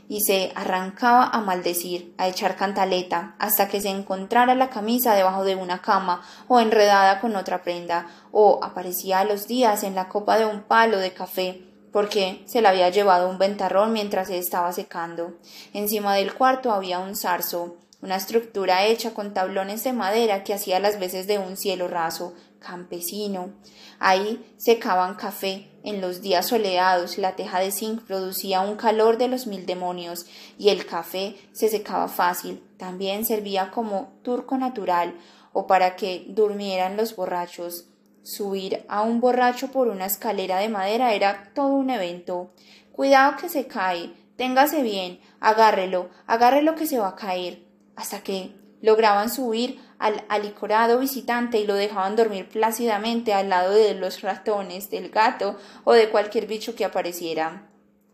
Y 0.09 0.21
se 0.21 0.51
arrancaba 0.55 1.27
a 1.27 1.41
maldecir, 1.41 2.13
a 2.17 2.27
echar 2.27 2.55
cantaleta, 2.55 3.35
hasta 3.37 3.67
que 3.67 3.81
se 3.81 3.89
encontrara 3.89 4.55
la 4.55 4.69
camisa 4.69 5.13
debajo 5.13 5.43
de 5.43 5.55
una 5.55 5.81
cama, 5.81 6.21
o 6.47 6.59
enredada 6.59 7.19
con 7.21 7.35
otra 7.35 7.61
prenda, 7.61 8.07
o 8.31 8.59
aparecía 8.63 9.19
a 9.19 9.25
los 9.25 9.47
días 9.47 9.83
en 9.83 9.93
la 9.93 10.09
copa 10.09 10.37
de 10.37 10.45
un 10.45 10.63
palo 10.63 10.97
de 10.97 11.13
café, 11.13 11.74
porque 11.95 12.43
se 12.45 12.61
la 12.61 12.71
había 12.71 12.89
llevado 12.89 13.29
un 13.29 13.37
ventarrón 13.37 13.93
mientras 13.93 14.27
se 14.27 14.37
estaba 14.37 14.73
secando. 14.73 15.35
Encima 15.71 16.13
del 16.13 16.33
cuarto 16.33 16.73
había 16.73 16.99
un 16.99 17.15
zarzo, 17.15 17.77
una 18.01 18.17
estructura 18.17 18.85
hecha 18.85 19.13
con 19.13 19.33
tablones 19.33 19.85
de 19.85 19.93
madera 19.93 20.43
que 20.43 20.53
hacía 20.53 20.81
las 20.81 20.99
veces 20.99 21.25
de 21.25 21.39
un 21.39 21.55
cielo 21.55 21.87
raso, 21.87 22.33
campesino. 22.59 23.53
Ahí 23.97 24.45
secaban 24.57 25.15
café. 25.15 25.69
En 25.85 26.01
los 26.01 26.21
días 26.21 26.47
soleados 26.47 27.17
la 27.17 27.37
teja 27.37 27.61
de 27.61 27.71
zinc 27.71 28.03
producía 28.03 28.59
un 28.59 28.75
calor 28.75 29.17
de 29.17 29.29
los 29.29 29.47
mil 29.47 29.65
demonios 29.65 30.25
y 30.57 30.71
el 30.71 30.85
café 30.85 31.37
se 31.53 31.69
secaba 31.69 32.09
fácil. 32.09 32.61
También 32.75 33.23
servía 33.23 33.71
como 33.71 34.11
turco 34.21 34.57
natural 34.57 35.15
o 35.53 35.65
para 35.65 35.95
que 35.95 36.25
durmieran 36.27 36.97
los 36.97 37.15
borrachos. 37.15 37.85
Subir 38.25 38.83
a 38.89 39.03
un 39.03 39.21
borracho 39.21 39.67
por 39.67 39.87
una 39.87 40.07
escalera 40.07 40.57
de 40.57 40.67
madera 40.67 41.13
era 41.13 41.51
todo 41.53 41.75
un 41.75 41.91
evento. 41.91 42.49
Cuidado 42.91 43.37
que 43.39 43.49
se 43.49 43.67
cae, 43.67 44.13
téngase 44.35 44.81
bien, 44.81 45.19
agárrelo, 45.39 46.09
agárrelo 46.25 46.73
que 46.73 46.87
se 46.87 46.97
va 46.97 47.09
a 47.09 47.15
caer. 47.15 47.67
Hasta 47.95 48.23
que 48.23 48.55
lograban 48.81 49.29
subir 49.29 49.79
al 49.99 50.25
alicorado 50.27 50.97
visitante 50.97 51.59
y 51.59 51.67
lo 51.67 51.75
dejaban 51.75 52.15
dormir 52.15 52.49
plácidamente 52.49 53.31
al 53.31 53.49
lado 53.49 53.73
de 53.73 53.93
los 53.93 54.21
ratones, 54.21 54.89
del 54.89 55.11
gato 55.11 55.59
o 55.83 55.93
de 55.93 56.09
cualquier 56.09 56.47
bicho 56.47 56.73
que 56.73 56.83
apareciera. 56.83 57.69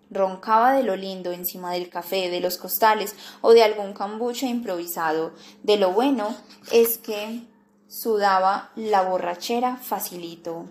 Roncaba 0.09 0.73
de 0.73 0.83
lo 0.83 0.97
lindo 0.97 1.31
encima 1.31 1.71
del 1.71 1.89
café, 1.89 2.29
de 2.29 2.41
los 2.41 2.57
costales 2.57 3.15
o 3.39 3.53
de 3.53 3.63
algún 3.63 3.93
cambuche 3.93 4.45
improvisado. 4.45 5.31
De 5.63 5.77
lo 5.77 5.93
bueno 5.93 6.35
es 6.73 6.97
que 6.97 7.49
sudaba 7.91 8.71
la 8.77 9.01
borrachera 9.01 9.75
facilito. 9.75 10.65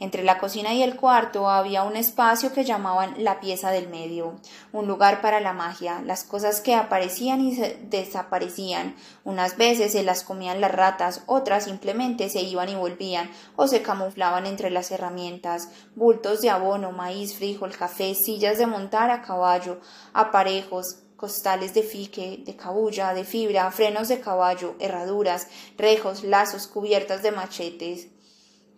Entre 0.00 0.22
la 0.24 0.38
cocina 0.38 0.72
y 0.72 0.82
el 0.82 0.96
cuarto 0.96 1.50
había 1.50 1.82
un 1.82 1.94
espacio 1.94 2.54
que 2.54 2.64
llamaban 2.64 3.22
la 3.22 3.38
pieza 3.38 3.70
del 3.70 3.88
medio, 3.88 4.36
un 4.72 4.86
lugar 4.86 5.20
para 5.20 5.40
la 5.40 5.52
magia, 5.52 6.00
las 6.00 6.24
cosas 6.24 6.62
que 6.62 6.74
aparecían 6.74 7.42
y 7.42 7.54
desaparecían. 7.90 8.96
Unas 9.24 9.58
veces 9.58 9.92
se 9.92 10.02
las 10.02 10.22
comían 10.22 10.62
las 10.62 10.72
ratas, 10.72 11.22
otras 11.26 11.64
simplemente 11.64 12.30
se 12.30 12.40
iban 12.40 12.70
y 12.70 12.76
volvían 12.76 13.30
o 13.56 13.68
se 13.68 13.82
camuflaban 13.82 14.46
entre 14.46 14.70
las 14.70 14.90
herramientas, 14.90 15.68
bultos 15.94 16.40
de 16.40 16.48
abono, 16.48 16.92
maíz, 16.92 17.36
frijol, 17.36 17.76
café, 17.76 18.14
sillas 18.14 18.56
de 18.56 18.66
montar 18.66 19.10
a 19.10 19.20
caballo, 19.20 19.80
aparejos, 20.14 21.03
costales 21.24 21.72
de 21.72 21.82
fique, 21.82 22.42
de 22.44 22.54
cabulla, 22.54 23.14
de 23.14 23.24
fibra, 23.24 23.70
frenos 23.70 24.08
de 24.08 24.20
caballo, 24.20 24.74
herraduras, 24.78 25.48
rejos, 25.78 26.22
lazos, 26.22 26.66
cubiertas 26.66 27.22
de 27.22 27.30
machetes, 27.30 28.08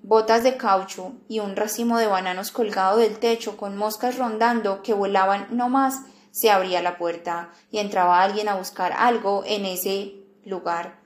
botas 0.01 0.45
de 0.45 0.57
caucho 0.57 1.15
y 1.27 1.41
un 1.41 1.57
racimo 1.57 1.99
de 1.99 2.07
bananos 2.07 2.53
colgado 2.53 2.99
del 2.99 3.19
techo 3.19 3.57
con 3.57 3.77
moscas 3.77 4.17
rondando 4.17 4.81
que 4.85 4.95
volaban 4.95 5.49
no 5.51 5.69
más, 5.69 6.03
se 6.31 6.49
abría 6.49 6.83
la 6.83 6.99
puerta 6.99 7.51
y 7.73 7.79
entraba 7.79 8.23
alguien 8.23 8.49
a 8.49 8.55
buscar 8.55 8.93
algo 8.93 9.43
en 9.45 9.65
ese 9.65 10.15
lugar, 10.45 11.01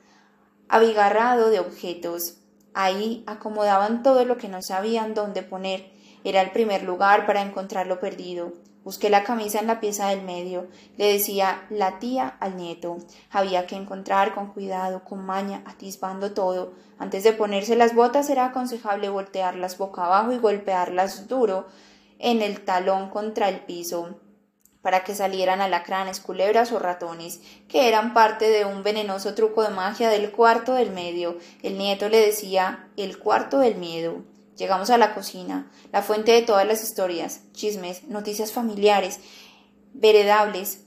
abigarrado 0.68 1.49
de 1.49 1.61
objetos. 1.61 2.34
Ahí 2.74 3.24
acomodaban 3.26 4.03
todo 4.03 4.26
lo 4.26 4.36
que 4.36 4.49
no 4.49 4.61
sabían 4.61 5.14
dónde 5.14 5.43
poner. 5.43 5.91
Era 6.22 6.43
el 6.43 6.51
primer 6.51 6.82
lugar 6.82 7.24
para 7.24 7.41
encontrar 7.41 7.86
lo 7.86 7.99
perdido. 7.99 8.53
Busqué 8.85 9.11
la 9.11 9.24
camisa 9.24 9.61
en 9.61 9.66
la 9.66 9.78
pieza 9.78 10.09
del 10.09 10.22
medio, 10.22 10.68
le 10.97 11.12
decía 11.12 11.66
la 11.68 11.99
tía 11.99 12.37
al 12.41 12.57
nieto. 12.57 12.97
Había 13.31 13.66
que 13.66 13.76
encontrar 13.76 14.35
con 14.35 14.49
cuidado, 14.49 15.05
con 15.05 15.24
maña, 15.24 15.62
atisbando 15.66 16.33
todo. 16.33 16.72
Antes 16.99 17.22
de 17.22 17.35
ponerse 17.35 17.76
las 17.76 17.95
botas 17.95 18.31
era 18.31 18.47
aconsejable 18.47 19.11
voltearlas 19.11 19.76
boca 19.76 20.07
abajo 20.07 20.33
y 20.33 20.39
golpearlas 20.39 21.28
duro 21.28 21.66
en 22.18 22.41
el 22.41 22.64
talón 22.64 23.11
contra 23.11 23.49
el 23.49 23.61
piso 23.61 24.16
para 24.83 25.05
que 25.05 25.14
salieran 25.14 25.61
alacranes, 25.61 26.20
culebras 26.20 26.72
o 26.72 26.78
ratones, 26.78 27.41
que 27.68 27.89
eran 27.89 28.14
parte 28.14 28.49
de 28.49 28.64
un 28.64 28.83
venenoso 28.83 29.35
truco 29.35 29.62
de 29.62 29.70
magia 29.70 30.09
del 30.09 30.31
cuarto 30.33 30.74
del 30.74 30.91
medio. 30.91 31.37
El 31.62 31.76
nieto 31.76 32.09
le 32.09 32.18
decía 32.18 32.89
el 32.97 33.18
cuarto 33.18 33.59
del 33.59 33.76
miedo. 33.76 34.22
Llegamos 34.61 34.90
a 34.90 34.98
la 34.98 35.14
cocina, 35.14 35.70
la 35.90 36.02
fuente 36.02 36.32
de 36.32 36.42
todas 36.42 36.66
las 36.66 36.82
historias, 36.82 37.40
chismes, 37.54 38.04
noticias 38.08 38.52
familiares, 38.52 39.18
veredables, 39.94 40.80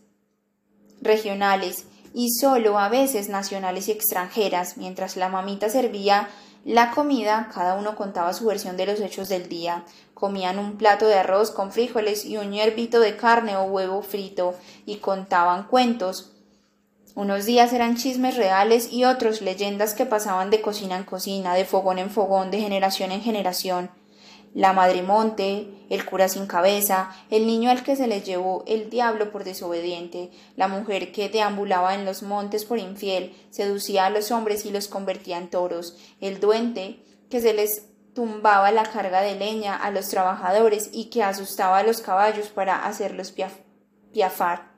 regionales 1.02 1.86
y 2.14 2.30
solo 2.40 2.78
a 2.78 2.88
veces 2.90 3.30
nacionales 3.30 3.88
y 3.88 3.92
extranjeras. 3.92 4.78
Mientras 4.78 5.18
la 5.18 5.28
mamita 5.28 5.70
servía 5.70 6.30
la 6.64 6.92
comida, 6.92 7.50
cada 7.52 7.74
uno 7.74 7.96
contaba 7.96 8.34
su 8.34 8.46
versión 8.46 8.78
de 8.78 8.86
los 8.86 9.00
hechos 9.00 9.28
del 9.28 9.50
día. 9.50 9.86
Comían 10.14 10.60
un 10.60 10.78
plato 10.78 11.08
de 11.08 11.16
arroz 11.16 11.50
con 11.50 11.72
frijoles 11.72 12.26
y 12.26 12.38
un 12.38 12.52
hierbito 12.52 13.00
de 13.00 13.18
carne 13.18 13.58
o 13.58 13.64
huevo 13.64 14.04
frito 14.04 14.54
y 14.86 14.98
contaban 14.98 15.64
cuentos, 15.64 16.33
unos 17.16 17.46
días 17.46 17.74
eran 17.74 17.96
chismes 17.96 18.38
reales 18.38 18.92
y 18.92 19.06
otros 19.06 19.42
leyendas 19.42 19.94
que 19.94 20.06
pasaban 20.06 20.50
de 20.50 20.62
cocina 20.62 20.98
en 20.98 21.04
cocina, 21.04 21.54
de 21.54 21.66
fogón 21.66 22.00
en 22.00 22.10
fogón, 22.10 22.50
de 22.50 22.60
generación 22.60 23.12
en 23.12 23.22
generación. 23.22 23.92
La 24.56 24.74
madre 24.74 25.04
monte, 25.04 25.68
el 25.90 26.06
cura 26.06 26.28
sin 26.28 26.48
cabeza, 26.48 27.16
el 27.30 27.46
niño 27.46 27.70
al 27.70 27.84
que 27.84 27.96
se 27.96 28.08
le 28.08 28.22
llevó 28.22 28.64
el 28.68 28.90
diablo 28.90 29.32
por 29.32 29.44
desobediente, 29.44 30.32
la 30.56 30.68
mujer 30.68 31.12
que 31.12 31.30
deambulaba 31.30 31.94
en 31.96 32.06
los 32.06 32.24
montes 32.24 32.66
por 32.66 32.80
infiel, 32.80 33.36
seducía 33.52 34.08
a 34.08 34.10
los 34.10 34.32
hombres 34.32 34.66
y 34.66 34.72
los 34.72 34.88
convertía 34.88 35.38
en 35.38 35.50
toros, 35.50 35.98
el 36.20 36.40
duende 36.40 37.00
que 37.30 37.42
se 37.42 37.54
les 37.54 37.90
tumbaba 38.14 38.72
la 38.72 38.84
carga 38.84 39.22
de 39.22 39.36
leña 39.36 39.76
a 39.76 39.92
los 39.92 40.10
trabajadores 40.10 40.90
y 40.94 41.06
que 41.06 41.24
asustaba 41.24 41.80
a 41.80 41.84
los 41.84 42.02
caballos 42.02 42.50
para 42.50 42.86
hacerlos 42.86 43.34
piafar 44.12 44.73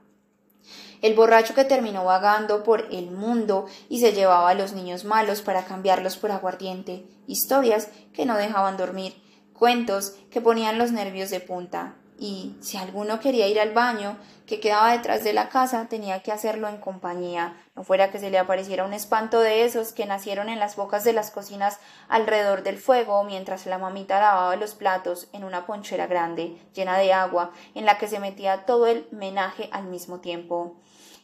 El 1.05 1.13
borracho 1.13 1.53
que 1.53 1.65
terminó 1.65 2.03
vagando 2.03 2.63
por 2.63 2.87
el 2.91 3.11
mundo 3.11 3.67
y 3.89 3.99
se 3.99 4.13
llevaba 4.13 4.49
a 4.49 4.55
los 4.55 4.73
niños 4.73 5.05
malos 5.05 5.43
para 5.43 5.63
cambiarlos 5.63 6.17
por 6.17 6.31
aguardiente, 6.31 7.05
historias 7.27 7.89
que 8.11 8.25
no 8.25 8.35
dejaban 8.35 8.75
dormir, 8.75 9.13
cuentos 9.53 10.15
que 10.31 10.41
ponían 10.41 10.79
los 10.79 10.91
nervios 10.91 11.29
de 11.29 11.41
punta, 11.41 11.93
y 12.17 12.55
si 12.61 12.77
alguno 12.77 13.19
quería 13.19 13.47
ir 13.47 13.59
al 13.59 13.73
baño, 13.73 14.17
que 14.47 14.59
quedaba 14.59 14.93
detrás 14.93 15.23
de 15.23 15.33
la 15.33 15.49
casa, 15.49 15.87
tenía 15.89 16.23
que 16.23 16.31
hacerlo 16.31 16.69
en 16.69 16.77
compañía, 16.77 17.55
no 17.75 17.83
fuera 17.83 18.09
que 18.09 18.19
se 18.19 18.29
le 18.29 18.39
apareciera 18.39 18.85
un 18.85 18.93
espanto 18.93 19.41
de 19.41 19.65
esos 19.65 19.91
que 19.91 20.05
nacieron 20.05 20.49
en 20.49 20.59
las 20.59 20.75
bocas 20.75 21.03
de 21.03 21.13
las 21.13 21.29
cocinas 21.29 21.79
alrededor 22.07 22.63
del 22.63 22.77
fuego 22.77 23.23
mientras 23.23 23.65
la 23.65 23.77
mamita 23.77 24.19
lavaba 24.19 24.55
los 24.55 24.75
platos 24.75 25.27
en 25.33 25.43
una 25.43 25.65
ponchera 25.65 26.07
grande, 26.07 26.57
llena 26.73 26.97
de 26.97 27.11
agua, 27.11 27.51
en 27.73 27.85
la 27.85 27.97
que 27.97 28.07
se 28.07 28.19
metía 28.19 28.65
todo 28.65 28.87
el 28.87 29.07
menaje 29.11 29.69
al 29.71 29.83
mismo 29.85 30.19
tiempo. 30.19 30.77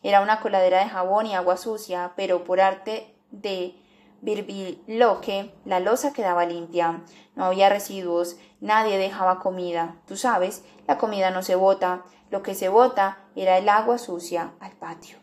Era 0.04 0.22
una 0.22 0.39
coladera 0.39 0.80
de 0.80 0.89
jabón 0.89 1.28
y 1.28 1.36
agua 1.36 1.58
sucia, 1.58 2.14
pero 2.16 2.43
por 2.43 2.60
arte 2.62 3.16
de 3.32 3.76
Virbiloque 4.22 5.54
la 5.66 5.80
losa 5.80 6.14
quedaba 6.14 6.45
limpia. 6.45 7.04
No 7.36 7.45
había 7.45 7.70
residuos, 7.70 8.38
nadie 8.60 8.97
dejaba 8.97 9.39
comida. 9.39 9.95
Tú 10.08 10.16
sabes, 10.16 10.64
la 10.88 10.97
comida 10.97 11.32
no 11.32 11.41
se 11.41 11.56
bota, 11.56 12.04
lo 12.30 12.43
que 12.43 12.54
se 12.56 12.70
bota 12.70 13.18
era 13.36 13.58
el 13.58 13.68
agua 13.68 13.97
sucia 13.97 14.54
al 14.60 14.74
patio. 14.74 15.18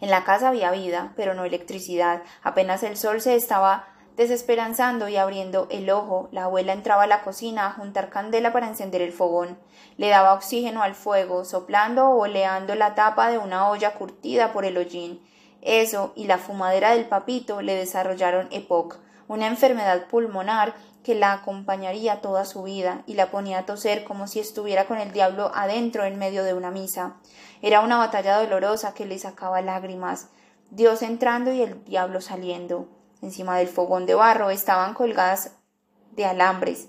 En 0.00 0.10
la 0.10 0.24
casa 0.24 0.48
había 0.48 0.70
vida, 0.70 1.14
pero 1.16 1.34
no 1.34 1.44
electricidad. 1.44 2.22
Apenas 2.42 2.82
el 2.82 2.96
sol 2.96 3.22
se 3.22 3.36
estaba 3.36 3.88
desesperanzando 4.16 5.08
y 5.08 5.16
abriendo 5.16 5.66
el 5.70 5.90
ojo, 5.90 6.28
la 6.32 6.44
abuela 6.44 6.72
entraba 6.72 7.04
a 7.04 7.06
la 7.06 7.22
cocina 7.22 7.66
a 7.66 7.72
juntar 7.72 8.10
candela 8.10 8.52
para 8.52 8.68
encender 8.68 9.02
el 9.02 9.12
fogón. 9.12 9.58
Le 9.96 10.08
daba 10.08 10.34
oxígeno 10.34 10.82
al 10.82 10.94
fuego, 10.94 11.44
soplando 11.44 12.08
o 12.08 12.22
oleando 12.22 12.74
la 12.74 12.94
tapa 12.94 13.30
de 13.30 13.38
una 13.38 13.68
olla 13.68 13.94
curtida 13.94 14.52
por 14.52 14.64
el 14.64 14.76
hollín. 14.76 15.20
Eso 15.62 16.12
y 16.14 16.26
la 16.26 16.38
fumadera 16.38 16.90
del 16.90 17.06
papito 17.06 17.62
le 17.62 17.74
desarrollaron 17.74 18.48
EPOC, 18.50 18.98
una 19.28 19.46
enfermedad 19.46 20.06
pulmonar 20.08 20.74
que 21.02 21.14
la 21.14 21.32
acompañaría 21.32 22.20
toda 22.20 22.44
su 22.44 22.62
vida 22.62 23.02
y 23.06 23.14
la 23.14 23.30
ponía 23.30 23.58
a 23.58 23.66
toser 23.66 24.04
como 24.04 24.26
si 24.26 24.40
estuviera 24.40 24.86
con 24.86 24.98
el 24.98 25.12
diablo 25.12 25.52
adentro 25.54 26.04
en 26.04 26.18
medio 26.18 26.44
de 26.44 26.54
una 26.54 26.70
misa. 26.70 27.16
Era 27.62 27.80
una 27.80 27.98
batalla 27.98 28.38
dolorosa 28.38 28.94
que 28.94 29.06
le 29.06 29.18
sacaba 29.18 29.60
lágrimas, 29.60 30.28
Dios 30.70 31.02
entrando 31.02 31.52
y 31.52 31.62
el 31.62 31.84
diablo 31.84 32.20
saliendo. 32.20 32.88
Encima 33.24 33.56
del 33.56 33.68
fogón 33.68 34.04
de 34.04 34.14
barro 34.14 34.50
estaban 34.50 34.92
colgadas 34.92 35.52
de 36.12 36.26
alambres 36.26 36.88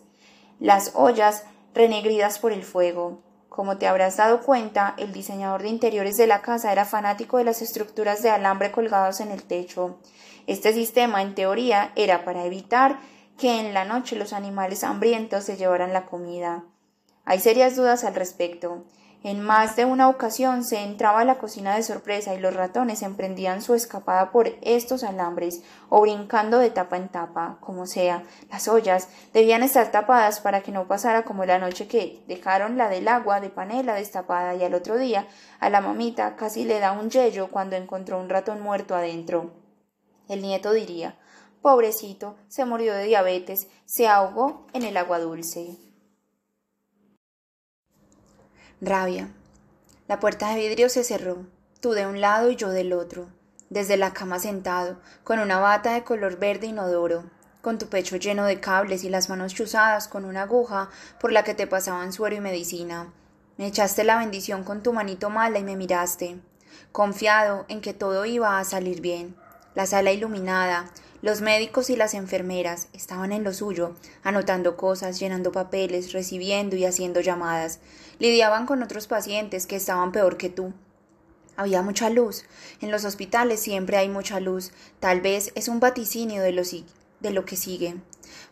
las 0.60 0.92
ollas 0.94 1.46
renegridas 1.74 2.40
por 2.40 2.52
el 2.52 2.64
fuego. 2.64 3.22
Como 3.48 3.78
te 3.78 3.88
habrás 3.88 4.18
dado 4.18 4.42
cuenta, 4.42 4.96
el 4.98 5.14
diseñador 5.14 5.62
de 5.62 5.70
interiores 5.70 6.18
de 6.18 6.28
la 6.28 6.42
casa 6.42 6.74
era 6.74 6.84
fanático 6.84 7.38
de 7.38 7.46
las 7.46 7.62
estructuras 7.62 8.22
de 8.22 8.32
alambre 8.32 8.74
colgados 8.74 9.22
en 9.22 9.32
el 9.32 9.44
techo. 9.44 9.98
Este 10.46 10.74
sistema, 10.74 11.22
en 11.22 11.36
teoría, 11.36 11.94
era 11.96 12.26
para 12.26 12.44
evitar 12.44 13.00
que 13.38 13.62
en 13.62 13.74
la 13.74 13.86
noche 13.86 14.18
los 14.18 14.34
animales 14.34 14.84
hambrientos 14.84 15.46
se 15.46 15.56
llevaran 15.56 15.94
la 15.94 16.06
comida. 16.06 16.66
Hay 17.24 17.40
serias 17.40 17.78
dudas 17.78 18.04
al 18.04 18.16
respecto. 18.16 18.84
En 19.26 19.42
más 19.42 19.76
de 19.76 19.86
una 19.86 20.08
ocasión 20.08 20.64
se 20.64 20.84
entraba 20.84 21.22
a 21.22 21.26
la 21.26 21.40
cocina 21.40 21.76
de 21.76 21.82
sorpresa 21.82 22.36
y 22.36 22.40
los 22.40 22.54
ratones 22.54 23.02
emprendían 23.02 23.64
su 23.64 23.74
escapada 23.74 24.32
por 24.32 24.52
estos 24.62 25.04
alambres 25.04 25.64
o 25.90 26.02
brincando 26.02 26.60
de 26.60 26.70
tapa 26.70 26.98
en 26.98 27.10
tapa, 27.10 27.58
como 27.60 27.88
sea. 27.88 28.22
Las 28.52 28.68
ollas 28.68 29.10
debían 29.34 29.64
estar 29.64 29.90
tapadas 29.90 30.42
para 30.42 30.62
que 30.62 30.72
no 30.72 30.88
pasara 30.88 31.24
como 31.24 31.44
la 31.44 31.58
noche 31.58 31.88
que 31.88 32.24
dejaron 32.28 32.78
la 32.78 32.88
del 32.88 33.08
agua 33.08 33.40
de 33.40 33.50
panela 33.50 33.96
destapada 33.96 34.54
y 34.54 34.64
al 34.64 34.76
otro 34.76 34.96
día 34.96 35.26
a 35.60 35.72
la 35.72 35.82
mamita 35.82 36.36
casi 36.36 36.64
le 36.64 36.78
da 36.80 36.92
un 36.92 37.10
yello 37.10 37.50
cuando 37.50 37.76
encontró 37.76 38.20
un 38.20 38.30
ratón 38.30 38.62
muerto 38.62 38.94
adentro. 38.94 39.54
El 40.30 40.44
nieto 40.44 40.72
diría 40.72 41.18
Pobrecito, 41.64 42.36
se 42.48 42.64
murió 42.66 42.94
de 42.94 43.06
diabetes, 43.06 43.70
se 43.86 44.08
ahogó 44.08 44.68
en 44.74 44.84
el 44.84 44.98
agua 44.98 45.18
dulce. 45.18 45.85
Rabia. 48.82 49.30
La 50.10 50.20
puerta 50.20 50.50
de 50.50 50.58
vidrio 50.58 50.90
se 50.90 51.06
cerró, 51.06 51.46
tú 51.80 51.92
de 51.92 52.06
un 52.06 52.20
lado 52.20 52.52
y 52.52 52.58
yo 52.58 52.70
del 52.70 52.92
otro, 52.92 53.30
desde 53.70 53.96
la 53.96 54.12
cama 54.12 54.38
sentado, 54.38 55.00
con 55.24 55.40
una 55.40 55.60
bata 55.60 55.94
de 55.94 56.04
color 56.04 56.38
verde 56.40 56.68
inodoro, 56.68 57.24
con 57.62 57.78
tu 57.78 57.88
pecho 57.88 58.18
lleno 58.18 58.44
de 58.44 58.60
cables 58.60 59.06
y 59.06 59.10
las 59.10 59.30
manos 59.30 59.54
chuzadas 59.54 60.10
con 60.10 60.26
una 60.26 60.42
aguja 60.42 60.90
por 61.22 61.32
la 61.32 61.46
que 61.46 61.54
te 61.54 61.68
pasaban 61.68 62.12
suero 62.12 62.36
y 62.36 62.42
medicina. 62.42 63.14
Me 63.58 63.66
echaste 63.66 64.04
la 64.04 64.18
bendición 64.18 64.66
con 64.66 64.84
tu 64.84 64.92
manito 64.92 65.30
mala 65.30 65.58
y 65.58 65.64
me 65.64 65.78
miraste, 65.78 66.38
confiado 66.92 67.64
en 67.70 67.80
que 67.80 67.94
todo 67.94 68.26
iba 68.26 68.60
a 68.60 68.66
salir 68.66 69.00
bien. 69.00 69.38
La 69.74 69.86
sala 69.86 70.12
iluminada, 70.12 70.92
los 71.22 71.42
médicos 71.42 71.90
y 71.90 71.96
las 71.96 72.14
enfermeras 72.14 72.90
estaban 72.94 73.32
en 73.32 73.44
lo 73.44 73.54
suyo, 73.54 73.96
anotando 74.22 74.78
cosas, 74.78 75.18
llenando 75.18 75.52
papeles, 75.52 76.12
recibiendo 76.12 76.76
y 76.76 76.86
haciendo 76.86 77.22
llamadas. 77.22 77.80
Lidiaban 78.20 78.66
con 78.66 78.82
otros 78.82 79.08
pacientes 79.08 79.68
que 79.68 79.76
estaban 79.76 80.12
peor 80.12 80.38
que 80.38 80.50
tú. 80.50 80.74
Había 81.58 81.82
mucha 81.82 82.10
luz. 82.10 82.44
En 82.82 82.92
los 82.92 83.06
hospitales 83.06 83.62
siempre 83.62 83.98
hay 83.98 84.10
mucha 84.10 84.40
luz. 84.40 84.72
Tal 85.00 85.22
vez 85.22 85.52
es 85.56 85.68
un 85.68 85.80
vaticinio 85.80 86.42
de 86.42 86.52
lo, 86.52 86.64
de 86.64 87.32
lo 87.32 87.46
que 87.46 87.56
sigue. 87.56 87.96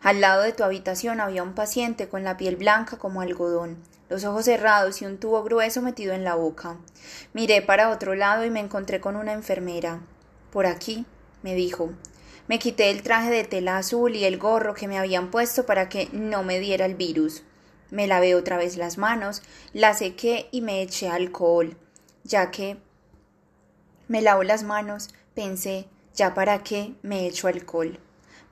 Al 0.02 0.20
lado 0.20 0.42
de 0.42 0.52
tu 0.52 0.64
habitación 0.64 1.20
había 1.20 1.42
un 1.42 1.54
paciente 1.54 2.08
con 2.08 2.24
la 2.24 2.36
piel 2.36 2.56
blanca 2.56 2.98
como 2.98 3.20
algodón, 3.20 3.78
los 4.08 4.24
ojos 4.24 4.44
cerrados 4.44 5.00
y 5.00 5.06
un 5.06 5.18
tubo 5.18 5.42
grueso 5.42 5.82
metido 5.82 6.12
en 6.12 6.24
la 6.24 6.34
boca. 6.34 6.76
Miré 7.32 7.62
para 7.62 7.90
otro 7.90 8.14
lado 8.14 8.44
y 8.44 8.50
me 8.50 8.60
encontré 8.60 9.00
con 9.00 9.16
una 9.16 9.32
enfermera. 9.32 10.00
Por 10.50 10.66
aquí, 10.66 11.06
me 11.42 11.54
dijo. 11.54 11.90
Me 12.46 12.58
quité 12.58 12.90
el 12.90 13.02
traje 13.02 13.30
de 13.30 13.44
tela 13.44 13.78
azul 13.78 14.14
y 14.14 14.24
el 14.24 14.38
gorro 14.38 14.74
que 14.74 14.88
me 14.88 14.98
habían 14.98 15.30
puesto 15.30 15.64
para 15.64 15.88
que 15.88 16.08
no 16.12 16.42
me 16.42 16.60
diera 16.60 16.84
el 16.84 16.94
virus. 16.94 17.42
Me 17.90 18.06
lavé 18.06 18.34
otra 18.34 18.56
vez 18.56 18.76
las 18.76 18.98
manos, 18.98 19.42
las 19.72 19.98
sequé 19.98 20.48
y 20.50 20.60
me 20.60 20.82
eché 20.82 21.08
alcohol. 21.08 21.76
Ya 22.24 22.50
que 22.50 22.78
me 24.08 24.22
lavo 24.22 24.42
las 24.42 24.62
manos, 24.62 25.10
pensé, 25.34 25.88
ya 26.14 26.34
para 26.34 26.62
qué 26.62 26.94
me 27.02 27.26
echo 27.26 27.48
alcohol. 27.48 27.98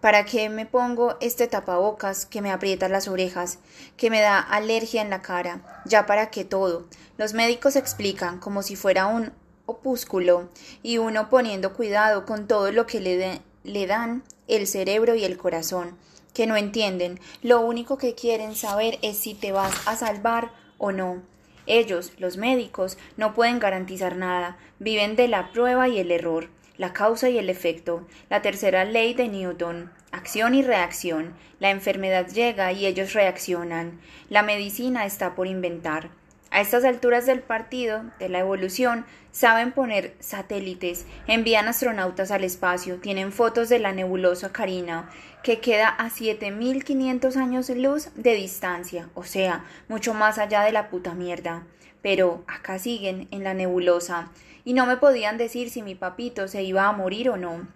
¿Para 0.01 0.25
qué 0.25 0.49
me 0.49 0.67
pongo 0.67 1.17
este 1.21 1.47
tapabocas 1.47 2.27
que 2.27 2.43
me 2.43 2.51
aprieta 2.51 2.89
las 2.89 3.07
orejas, 3.07 3.59
que 3.97 4.11
me 4.11 4.21
da 4.21 4.41
alergia 4.41 5.01
en 5.01 5.11
la 5.11 5.23
cara? 5.23 5.61
Ya 5.85 6.07
para 6.07 6.31
qué 6.31 6.45
todo. 6.45 6.89
Los 7.19 7.35
médicos 7.35 7.77
explican 7.77 8.41
como 8.41 8.63
si 8.63 8.75
fuera 8.75 9.07
un 9.07 9.33
opúsculo 9.67 10.49
y 10.83 10.99
uno 10.99 11.31
poniendo 11.31 11.73
cuidado 11.75 12.27
con 12.27 12.49
todo 12.49 12.73
lo 12.73 12.87
que 12.87 13.01
le, 13.01 13.17
de, 13.17 13.41
le 13.63 13.87
dan 13.87 14.25
el 14.49 14.67
cerebro 14.67 15.15
y 15.15 15.25
el 15.25 15.39
corazón, 15.39 15.97
que 16.35 16.47
no 16.47 16.57
entienden, 16.57 17.21
lo 17.43 17.61
único 17.61 17.99
que 17.99 18.15
quieren 18.15 18.55
saber 18.55 18.99
es 19.03 19.19
si 19.19 19.35
te 19.35 19.53
vas 19.53 19.87
a 19.87 19.97
salvar 19.97 20.51
o 20.79 20.93
no. 20.93 21.23
Ellos, 21.67 22.13
los 22.19 22.37
médicos, 22.37 22.99
no 23.17 23.35
pueden 23.35 23.59
garantizar 23.59 24.17
nada, 24.17 24.57
viven 24.79 25.15
de 25.15 25.29
la 25.29 25.53
prueba 25.53 25.89
y 25.89 25.99
el 25.99 26.11
error, 26.11 26.49
la 26.77 26.93
causa 26.93 27.29
y 27.29 27.39
el 27.39 27.49
efecto, 27.49 28.07
la 28.29 28.43
tercera 28.43 28.85
ley 28.85 29.15
de 29.15 29.29
Newton, 29.29 29.93
acción 30.11 30.55
y 30.55 30.63
reacción. 30.63 31.35
La 31.61 31.71
enfermedad 31.71 32.27
llega 32.29 32.73
y 32.73 32.87
ellos 32.87 33.13
reaccionan. 33.13 34.01
La 34.29 34.43
medicina 34.43 35.05
está 35.07 35.35
por 35.35 35.47
inventar. 35.47 36.11
A 36.51 36.61
estas 36.61 36.85
alturas 36.85 37.25
del 37.25 37.41
partido, 37.41 38.03
de 38.19 38.29
la 38.29 38.41
evolución, 38.41 39.07
saben 39.31 39.73
poner 39.73 40.15
satélites, 40.21 41.07
envían 41.27 41.67
astronautas 41.67 42.31
al 42.31 42.45
espacio, 42.45 42.97
tienen 42.97 43.33
fotos 43.33 43.71
de 43.71 43.79
la 43.79 43.93
nebulosa 43.93 44.53
Carina, 44.53 45.09
que 45.43 45.61
queda 45.61 45.89
a 45.89 46.11
7500 46.11 47.37
años 47.37 47.69
luz 47.71 48.11
de 48.15 48.35
distancia, 48.35 49.09
o 49.15 49.25
sea, 49.25 49.65
mucho 49.89 50.15
más 50.15 50.39
allá 50.39 50.63
de 50.63 50.73
la 50.73 50.89
puta 50.89 51.15
mierda. 51.15 51.67
Pero 52.01 52.45
acá 52.47 52.79
siguen, 52.79 53.29
en 53.31 53.45
la 53.45 53.55
nebulosa, 53.55 54.31
y 54.65 54.75
no 54.75 54.87
me 54.87 54.97
podían 54.97 55.39
decir 55.39 55.71
si 55.71 55.83
mi 55.83 55.95
papito 55.95 56.49
se 56.49 56.63
iba 56.63 56.87
a 56.87 56.93
morir 56.93 57.31
o 57.31 57.37
no. 57.37 57.67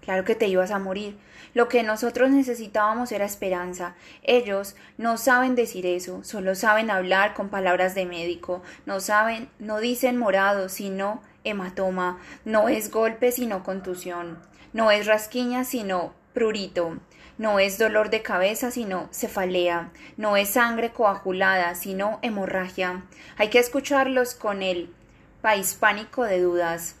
Claro 0.00 0.24
que 0.24 0.34
te 0.34 0.48
ibas 0.48 0.70
a 0.70 0.78
morir. 0.78 1.18
Lo 1.54 1.68
que 1.68 1.82
nosotros 1.82 2.30
necesitábamos 2.30 3.12
era 3.12 3.24
esperanza. 3.24 3.94
Ellos 4.22 4.74
no 4.96 5.18
saben 5.18 5.54
decir 5.54 5.86
eso, 5.86 6.24
solo 6.24 6.54
saben 6.54 6.90
hablar 6.90 7.34
con 7.34 7.50
palabras 7.50 7.94
de 7.94 8.06
médico. 8.06 8.62
No 8.86 9.00
saben, 9.00 9.48
no 9.58 9.80
dicen 9.80 10.16
morado, 10.16 10.68
sino 10.68 11.22
hematoma. 11.44 12.18
No 12.44 12.68
es 12.68 12.90
golpe, 12.90 13.32
sino 13.32 13.62
contusión. 13.62 14.38
No 14.72 14.90
es 14.90 15.06
rasquiña, 15.06 15.64
sino 15.64 16.14
prurito. 16.38 16.96
No 17.36 17.58
es 17.58 17.78
dolor 17.78 18.10
de 18.10 18.22
cabeza, 18.22 18.70
sino 18.70 19.08
cefalea. 19.12 19.90
No 20.16 20.36
es 20.36 20.50
sangre 20.50 20.92
coagulada, 20.92 21.74
sino 21.74 22.20
hemorragia. 22.22 23.02
Hay 23.38 23.48
que 23.48 23.58
escucharlos 23.58 24.34
con 24.34 24.62
el 24.62 24.94
país 25.42 25.74
pánico 25.74 26.22
de 26.22 26.40
dudas 26.40 26.94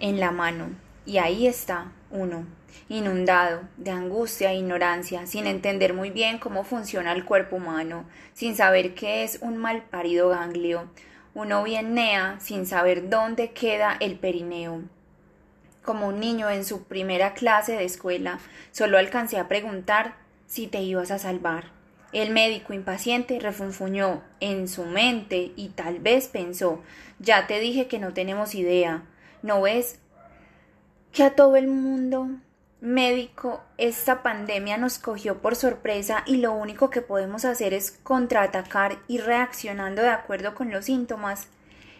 en 0.00 0.18
la 0.18 0.32
mano. 0.32 0.70
Y 1.06 1.18
ahí 1.18 1.46
está 1.46 1.92
uno, 2.10 2.46
inundado 2.88 3.60
de 3.76 3.92
angustia 3.92 4.50
e 4.50 4.56
ignorancia, 4.56 5.24
sin 5.28 5.46
entender 5.46 5.94
muy 5.94 6.10
bien 6.10 6.38
cómo 6.38 6.64
funciona 6.64 7.12
el 7.12 7.24
cuerpo 7.24 7.56
humano, 7.56 8.06
sin 8.32 8.56
saber 8.56 8.94
qué 8.94 9.22
es 9.22 9.38
un 9.40 9.56
mal 9.56 9.82
parido 9.82 10.30
ganglio, 10.30 10.90
uno 11.34 11.62
bien 11.62 11.94
nea 11.94 12.38
sin 12.40 12.66
saber 12.66 13.08
dónde 13.08 13.52
queda 13.52 13.96
el 14.00 14.18
perineo. 14.18 14.82
Como 15.82 16.08
un 16.08 16.20
niño 16.20 16.50
en 16.50 16.64
su 16.64 16.84
primera 16.84 17.34
clase 17.34 17.72
de 17.72 17.84
escuela, 17.84 18.38
solo 18.72 18.98
alcancé 18.98 19.38
a 19.38 19.48
preguntar 19.48 20.16
si 20.46 20.66
te 20.66 20.82
ibas 20.82 21.10
a 21.10 21.18
salvar. 21.18 21.64
El 22.12 22.32
médico 22.32 22.72
impaciente 22.72 23.38
refunfuñó 23.38 24.22
en 24.40 24.66
su 24.66 24.84
mente 24.84 25.52
y 25.56 25.68
tal 25.68 26.00
vez 26.00 26.26
pensó 26.26 26.82
ya 27.20 27.46
te 27.46 27.60
dije 27.60 27.86
que 27.86 27.98
no 27.98 28.12
tenemos 28.14 28.54
idea. 28.54 29.02
¿No 29.42 29.62
ves 29.62 29.98
que 31.12 31.22
a 31.22 31.34
todo 31.34 31.56
el 31.56 31.68
mundo 31.68 32.28
médico 32.80 33.62
esta 33.76 34.22
pandemia 34.22 34.78
nos 34.78 34.98
cogió 34.98 35.42
por 35.42 35.54
sorpresa 35.54 36.22
y 36.26 36.38
lo 36.38 36.52
único 36.52 36.88
que 36.88 37.02
podemos 37.02 37.44
hacer 37.44 37.74
es 37.74 37.90
contraatacar 37.90 38.98
y 39.06 39.18
reaccionando 39.18 40.02
de 40.02 40.08
acuerdo 40.08 40.54
con 40.54 40.70
los 40.70 40.86
síntomas. 40.86 41.48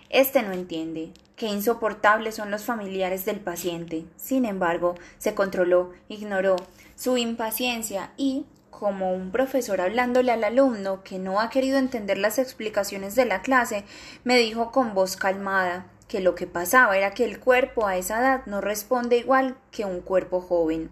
Este 0.09 0.43
no 0.43 0.53
entiende 0.53 1.13
qué 1.41 1.47
insoportables 1.47 2.35
son 2.35 2.51
los 2.51 2.65
familiares 2.65 3.25
del 3.25 3.41
paciente. 3.41 4.05
Sin 4.19 4.45
embargo, 4.45 4.97
se 5.17 5.35
controló, 5.35 5.91
ignoró 6.07 6.57
su 6.97 7.17
impaciencia 7.17 8.11
y, 8.19 8.45
como 8.69 9.15
un 9.15 9.33
profesor 9.33 9.81
hablándole 9.81 10.33
al 10.33 10.45
alumno 10.45 11.03
que 11.03 11.19
no 11.19 11.41
ha 11.41 11.49
querido 11.49 11.79
entender 11.79 12.19
las 12.19 12.39
explicaciones 12.39 13.15
de 13.15 13.25
la 13.25 13.41
clase, 13.41 13.87
me 14.23 14.37
dijo 14.37 14.71
con 14.71 14.93
voz 14.93 15.17
calmada 15.17 15.87
que 16.09 16.21
lo 16.21 16.35
que 16.35 16.47
pasaba 16.47 16.99
era 16.99 17.13
que 17.13 17.25
el 17.25 17.41
cuerpo 17.41 17.87
a 17.87 17.97
esa 17.97 18.19
edad 18.19 18.43
no 18.45 18.61
responde 18.61 19.17
igual 19.17 19.57
que 19.71 19.87
un 19.87 20.03
cuerpo 20.03 20.43
joven. 20.43 20.91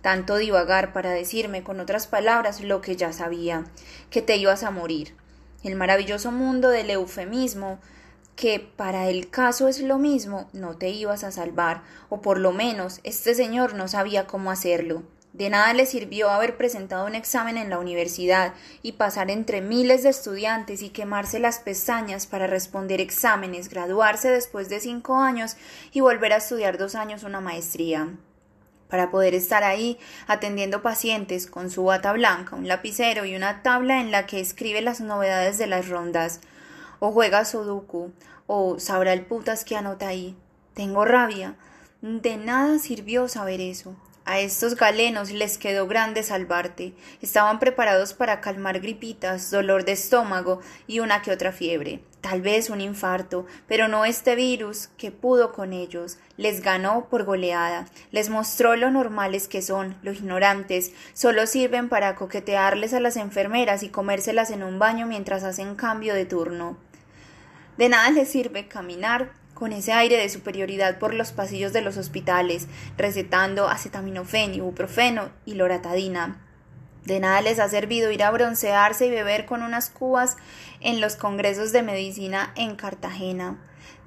Tanto 0.00 0.36
divagar 0.36 0.92
para 0.92 1.10
decirme 1.10 1.64
con 1.64 1.80
otras 1.80 2.06
palabras 2.06 2.60
lo 2.60 2.82
que 2.82 2.94
ya 2.94 3.12
sabía, 3.12 3.64
que 4.10 4.22
te 4.22 4.36
ibas 4.36 4.62
a 4.62 4.70
morir. 4.70 5.16
El 5.64 5.74
maravilloso 5.74 6.30
mundo 6.30 6.68
del 6.68 6.88
eufemismo, 6.90 7.80
que 8.38 8.60
para 8.60 9.08
el 9.08 9.30
caso 9.30 9.66
es 9.66 9.80
lo 9.80 9.98
mismo, 9.98 10.48
no 10.52 10.76
te 10.76 10.90
ibas 10.90 11.24
a 11.24 11.32
salvar, 11.32 11.82
o 12.08 12.20
por 12.20 12.38
lo 12.38 12.52
menos 12.52 13.00
este 13.02 13.34
señor 13.34 13.74
no 13.74 13.88
sabía 13.88 14.28
cómo 14.28 14.52
hacerlo. 14.52 15.02
De 15.32 15.50
nada 15.50 15.72
le 15.74 15.86
sirvió 15.86 16.30
haber 16.30 16.56
presentado 16.56 17.04
un 17.04 17.16
examen 17.16 17.56
en 17.56 17.68
la 17.68 17.80
universidad 17.80 18.54
y 18.80 18.92
pasar 18.92 19.32
entre 19.32 19.60
miles 19.60 20.04
de 20.04 20.10
estudiantes 20.10 20.82
y 20.82 20.90
quemarse 20.90 21.40
las 21.40 21.58
pestañas 21.58 22.28
para 22.28 22.46
responder 22.46 23.00
exámenes, 23.00 23.68
graduarse 23.68 24.30
después 24.30 24.68
de 24.68 24.78
cinco 24.78 25.16
años 25.16 25.56
y 25.90 25.98
volver 25.98 26.32
a 26.32 26.36
estudiar 26.36 26.78
dos 26.78 26.94
años 26.94 27.24
una 27.24 27.40
maestría. 27.40 28.08
Para 28.88 29.10
poder 29.10 29.34
estar 29.34 29.64
ahí 29.64 29.98
atendiendo 30.28 30.80
pacientes 30.80 31.48
con 31.48 31.70
su 31.70 31.82
bata 31.82 32.12
blanca, 32.12 32.54
un 32.54 32.68
lapicero 32.68 33.24
y 33.24 33.34
una 33.34 33.64
tabla 33.64 34.00
en 34.00 34.12
la 34.12 34.26
que 34.26 34.38
escribe 34.38 34.80
las 34.80 35.00
novedades 35.00 35.58
de 35.58 35.66
las 35.66 35.88
rondas, 35.88 36.40
o 37.00 37.12
juega 37.12 37.44
Sudoku, 37.44 38.12
o 38.48 38.80
sabrá 38.80 39.12
el 39.12 39.24
putas 39.24 39.64
que 39.64 39.76
anota 39.76 40.08
ahí. 40.08 40.36
Tengo 40.74 41.04
rabia. 41.04 41.54
De 42.02 42.36
nada 42.36 42.80
sirvió 42.80 43.28
saber 43.28 43.60
eso. 43.60 43.94
A 44.24 44.40
estos 44.40 44.74
galenos 44.74 45.30
les 45.30 45.56
quedó 45.56 45.86
grande 45.86 46.22
salvarte. 46.22 46.92
Estaban 47.22 47.58
preparados 47.58 48.12
para 48.12 48.40
calmar 48.40 48.80
gripitas, 48.80 49.50
dolor 49.50 49.84
de 49.84 49.92
estómago 49.92 50.60
y 50.86 51.00
una 51.00 51.22
que 51.22 51.30
otra 51.30 51.50
fiebre. 51.50 52.02
Tal 52.20 52.42
vez 52.42 52.68
un 52.68 52.80
infarto, 52.80 53.46
pero 53.66 53.88
no 53.88 54.04
este 54.04 54.34
virus 54.34 54.88
que 54.98 55.10
pudo 55.10 55.52
con 55.52 55.72
ellos. 55.72 56.18
Les 56.36 56.60
ganó 56.62 57.08
por 57.08 57.24
goleada. 57.24 57.86
Les 58.10 58.28
mostró 58.28 58.76
lo 58.76 58.90
normales 58.90 59.48
que 59.48 59.62
son, 59.62 59.96
lo 60.02 60.12
ignorantes. 60.12 60.92
Solo 61.14 61.46
sirven 61.46 61.88
para 61.88 62.14
coquetearles 62.14 62.92
a 62.92 63.00
las 63.00 63.16
enfermeras 63.16 63.82
y 63.82 63.88
comérselas 63.88 64.50
en 64.50 64.62
un 64.62 64.78
baño 64.78 65.06
mientras 65.06 65.42
hacen 65.42 65.74
cambio 65.74 66.14
de 66.14 66.26
turno. 66.26 66.87
De 67.78 67.88
nada 67.88 68.10
les 68.10 68.28
sirve 68.28 68.66
caminar 68.66 69.30
con 69.54 69.72
ese 69.72 69.92
aire 69.92 70.16
de 70.16 70.28
superioridad 70.28 70.98
por 70.98 71.14
los 71.14 71.30
pasillos 71.30 71.72
de 71.72 71.80
los 71.80 71.96
hospitales, 71.96 72.66
recetando 72.96 73.68
acetaminofén, 73.68 74.52
ibuprofeno 74.52 75.30
y 75.46 75.54
loratadina. 75.54 76.44
De 77.04 77.20
nada 77.20 77.40
les 77.40 77.60
ha 77.60 77.68
servido 77.68 78.10
ir 78.10 78.24
a 78.24 78.32
broncearse 78.32 79.06
y 79.06 79.10
beber 79.10 79.46
con 79.46 79.62
unas 79.62 79.90
cubas 79.90 80.36
en 80.80 81.00
los 81.00 81.14
congresos 81.14 81.70
de 81.70 81.82
medicina 81.82 82.52
en 82.56 82.74
Cartagena. 82.74 83.58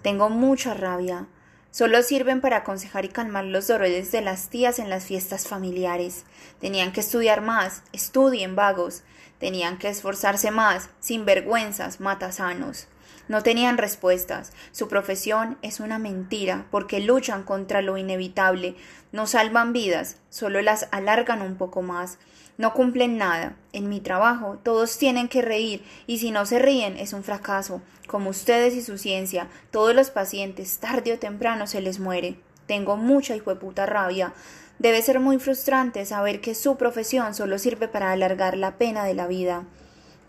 Tengo 0.01 0.29
mucha 0.29 0.73
rabia. 0.73 1.27
Solo 1.71 2.03
sirven 2.03 2.41
para 2.41 2.57
aconsejar 2.57 3.05
y 3.05 3.09
calmar 3.09 3.45
los 3.45 3.67
dolores 3.67 4.11
de 4.11 4.21
las 4.21 4.49
tías 4.49 4.79
en 4.79 4.89
las 4.89 5.05
fiestas 5.05 5.47
familiares. 5.47 6.25
Tenían 6.59 6.91
que 6.91 6.99
estudiar 6.99 7.39
más, 7.39 7.83
estudien 7.93 8.57
vagos. 8.57 9.03
Tenían 9.39 9.77
que 9.77 9.87
esforzarse 9.87 10.51
más, 10.51 10.89
sin 10.99 11.23
vergüenzas, 11.23 12.01
matasanos. 12.01 12.87
No 13.31 13.43
tenían 13.43 13.77
respuestas. 13.77 14.51
Su 14.73 14.89
profesión 14.89 15.57
es 15.61 15.79
una 15.79 15.99
mentira, 15.99 16.65
porque 16.69 16.99
luchan 16.99 17.43
contra 17.43 17.81
lo 17.81 17.95
inevitable. 17.95 18.75
No 19.13 19.25
salvan 19.25 19.71
vidas, 19.71 20.17
solo 20.29 20.61
las 20.61 20.89
alargan 20.91 21.41
un 21.41 21.55
poco 21.55 21.81
más. 21.81 22.17
No 22.57 22.73
cumplen 22.73 23.17
nada. 23.17 23.55
En 23.71 23.87
mi 23.87 24.01
trabajo 24.01 24.59
todos 24.61 24.97
tienen 24.97 25.29
que 25.29 25.41
reír, 25.41 25.81
y 26.07 26.17
si 26.17 26.31
no 26.31 26.45
se 26.45 26.59
ríen 26.59 26.97
es 26.97 27.13
un 27.13 27.23
fracaso. 27.23 27.81
Como 28.05 28.31
ustedes 28.31 28.73
y 28.73 28.81
su 28.81 28.97
ciencia, 28.97 29.47
todos 29.71 29.95
los 29.95 30.09
pacientes, 30.09 30.79
tarde 30.79 31.13
o 31.13 31.17
temprano, 31.17 31.67
se 31.67 31.79
les 31.79 31.99
muere. 31.99 32.35
Tengo 32.67 32.97
mucha 32.97 33.33
puta 33.37 33.85
rabia. 33.85 34.33
Debe 34.77 35.01
ser 35.01 35.21
muy 35.21 35.39
frustrante 35.39 36.03
saber 36.03 36.41
que 36.41 36.53
su 36.53 36.75
profesión 36.75 37.33
solo 37.33 37.59
sirve 37.59 37.87
para 37.87 38.11
alargar 38.11 38.57
la 38.57 38.77
pena 38.77 39.05
de 39.05 39.13
la 39.13 39.27
vida. 39.27 39.63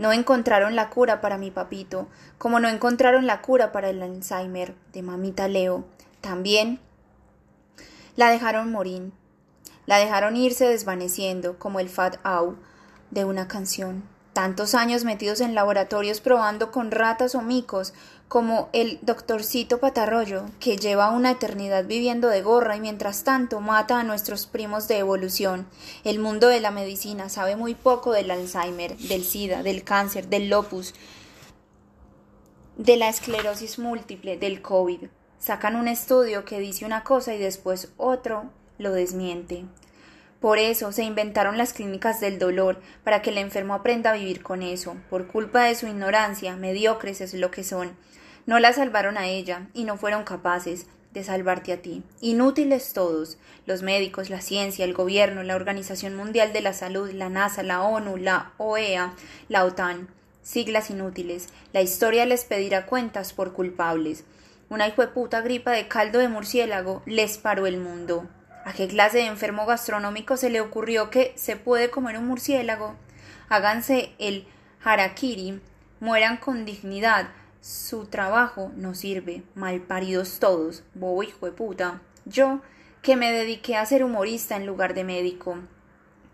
No 0.03 0.13
encontraron 0.13 0.75
la 0.75 0.91
cura 0.91 1.21
para 1.21 1.39
mi 1.39 1.53
papito, 1.53 2.09
como 2.37 2.59
no 2.59 2.69
encontraron 2.69 3.25
la 3.29 3.41
cura 3.41 3.71
para 3.71 3.89
el 3.89 4.03
Alzheimer 4.03 4.75
de 4.93 5.01
mamita 5.01 5.47
Leo. 5.47 5.85
También 6.21 6.81
la 8.17 8.29
dejaron 8.29 8.73
morir. 8.73 9.13
La 9.87 9.99
dejaron 9.99 10.37
irse 10.37 10.67
desvaneciendo, 10.67 11.57
como 11.57 11.79
el 11.79 11.89
Fat 11.89 12.17
Au 12.25 12.57
de 13.13 13.25
una 13.25 13.47
canción 13.47 14.03
tantos 14.33 14.75
años 14.75 15.05
metidos 15.05 15.41
en 15.41 15.55
laboratorios 15.55 16.21
probando 16.21 16.71
con 16.71 16.91
ratas 16.91 17.35
o 17.35 17.43
micos, 17.43 17.93
como 18.29 18.71
el 18.73 18.99
doctorcito 19.03 19.79
Patarroyo, 19.79 20.47
que 20.59 20.79
lleva 20.79 21.11
una 21.11 21.33
eternidad 21.33 21.85
viviendo 21.85 22.29
de 22.29 22.41
gorra 22.41 22.77
y 22.77 22.81
mientras 22.81 23.25
tanto 23.25 23.61
mata 23.61 24.01
a 24.01 24.05
nuestros 24.05 24.47
primos 24.47 24.89
de 24.89 24.99
evolución. 24.99 25.67
El 26.03 26.19
mundo 26.19 26.49
de 26.49 26.61
la 26.61 26.71
medicina 26.71 27.29
sabe 27.29 27.57
muy 27.57 27.75
poco 27.75 28.13
del 28.13 28.31
Alzheimer, 28.31 28.97
del 28.97 29.25
SIDA, 29.25 29.63
del 29.63 29.85
cáncer, 29.85 30.29
del 30.29 30.49
lopus, 30.49 30.95
de 32.79 32.97
la 32.97 33.11
esclerosis 33.11 33.79
múltiple, 33.79 34.39
del 34.39 34.63
COVID. 34.63 35.09
Sacan 35.39 35.77
un 35.77 35.89
estudio 35.89 36.47
que 36.47 36.59
dice 36.59 36.87
una 36.87 37.05
cosa 37.05 37.35
y 37.35 37.39
después 37.39 37.93
otro 37.99 38.45
lo 38.79 38.93
desmiente. 38.93 39.67
Por 40.43 40.59
eso 40.59 40.91
se 40.91 41.05
inventaron 41.05 41.57
las 41.57 41.73
clínicas 41.73 42.19
del 42.21 42.41
dolor, 42.41 42.81
para 43.05 43.23
que 43.23 43.31
el 43.31 43.39
enfermo 43.39 43.75
aprenda 43.75 44.11
a 44.11 44.15
vivir 44.15 44.43
con 44.43 44.61
eso. 44.61 44.97
Por 45.09 45.29
culpa 45.29 45.63
de 45.63 45.77
su 45.77 45.87
ignorancia, 45.87 46.57
mediocres 46.57 47.21
es 47.21 47.33
lo 47.33 47.53
que 47.53 47.63
son. 47.63 47.97
No 48.45 48.59
la 48.59 48.73
salvaron 48.73 49.17
a 49.17 49.29
ella, 49.29 49.69
y 49.73 49.85
no 49.85 49.97
fueron 49.97 50.25
capaces 50.25 50.87
de 51.13 51.23
salvarte 51.23 51.73
a 51.73 51.77
ti. 51.77 52.03
Inútiles 52.21 52.93
todos, 52.93 53.39
los 53.67 53.83
médicos, 53.83 54.31
la 54.31 54.41
ciencia, 54.41 54.85
el 54.85 54.95
gobierno, 54.95 55.45
la 55.45 55.55
Organización 55.55 56.17
Mundial 56.17 56.53
de 56.53 56.61
la 56.61 56.73
Salud, 56.73 57.09
la 57.13 57.29
NASA, 57.29 57.63
la 57.63 57.83
ONU, 57.83 58.17
la 58.17 58.51
OEA, 58.59 59.15
la 59.49 59.65
OTAN. 59.65 60.09
Siglas 60.43 60.91
inútiles. 60.91 61.51
La 61.73 61.83
historia 61.83 62.27
les 62.27 62.45
pedirá 62.45 62.87
cuentas 62.87 63.33
por 63.33 63.53
culpables. 63.53 64.25
Una 64.71 64.89
hijueputa 64.89 65.41
gripa 65.41 65.71
de 65.71 65.87
caldo 65.87 66.19
de 66.19 66.27
murciélago 66.27 67.05
les 67.07 67.39
paró 67.39 67.69
el 67.69 67.79
mundo. 67.79 68.27
¿A 68.65 68.73
qué 68.73 68.87
clase 68.87 69.19
de 69.19 69.27
enfermo 69.27 69.67
gastronómico 69.67 70.37
se 70.37 70.49
le 70.49 70.61
ocurrió 70.61 71.11
que 71.11 71.33
se 71.37 71.57
puede 71.57 71.91
comer 71.91 72.17
un 72.17 72.29
murciélago? 72.29 72.95
Háganse 73.49 74.13
el 74.21 74.47
harakiri, 74.85 75.61
mueran 75.99 76.37
con 76.37 76.65
dignidad. 76.65 77.31
Su 77.61 78.07
trabajo 78.07 78.71
no 78.77 78.95
sirve. 78.95 79.43
Malparidos 79.57 80.39
todos, 80.39 80.85
bobo 80.95 81.25
hijo 81.25 81.47
de 81.47 81.53
puta. 81.53 82.03
Yo, 82.25 82.61
que 83.03 83.17
me 83.17 83.33
dediqué 83.33 83.77
a 83.77 83.85
ser 83.85 84.05
humorista 84.05 84.55
en 84.55 84.67
lugar 84.67 84.95
de 84.95 85.03
médico. 85.03 85.59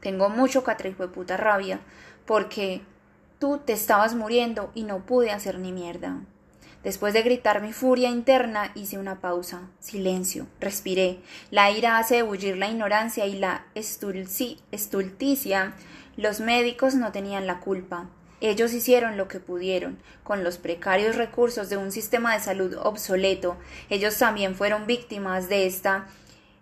Tengo 0.01 0.29
mucho 0.29 0.63
hijo 0.85 1.03
de 1.03 1.09
puta 1.09 1.39
rabia, 1.39 1.81
porque 2.27 2.83
tú 3.39 3.59
te 3.65 3.73
estabas 3.73 4.15
muriendo 4.15 4.71
y 4.75 4.85
no 4.85 5.07
pude 5.07 5.31
hacer 5.31 5.59
ni 5.59 5.73
mierda. 5.73 6.21
Después 6.89 7.13
de 7.13 7.21
gritar 7.21 7.61
mi 7.61 7.75
furia 7.75 8.09
interna, 8.09 8.73
hice 8.75 8.97
una 8.97 9.21
pausa. 9.21 9.69
Silencio. 9.79 10.47
Respiré. 10.59 11.19
La 11.51 11.71
ira 11.71 11.99
hace 11.99 12.21
ebullir 12.21 12.57
la 12.57 12.71
ignorancia 12.71 13.27
y 13.27 13.39
la 13.39 13.67
estulticia. 13.75 15.75
Los 16.17 16.41
médicos 16.41 16.95
no 16.95 17.13
tenían 17.13 17.47
la 17.47 17.61
culpa. 17.61 18.09
Ellos 18.41 18.73
hicieron 18.73 19.19
lo 19.19 19.29
que 19.29 19.39
pudieron, 19.39 19.99
con 20.25 20.43
los 20.43 20.57
precarios 20.57 21.17
recursos 21.17 21.69
de 21.69 21.77
un 21.77 21.93
sistema 21.93 22.33
de 22.33 22.41
salud 22.41 22.75
obsoleto. 22.83 23.59
Ellos 23.91 24.17
también 24.17 24.55
fueron 24.55 24.87
víctimas 24.87 25.51
de 25.51 25.67
esta 25.67 26.07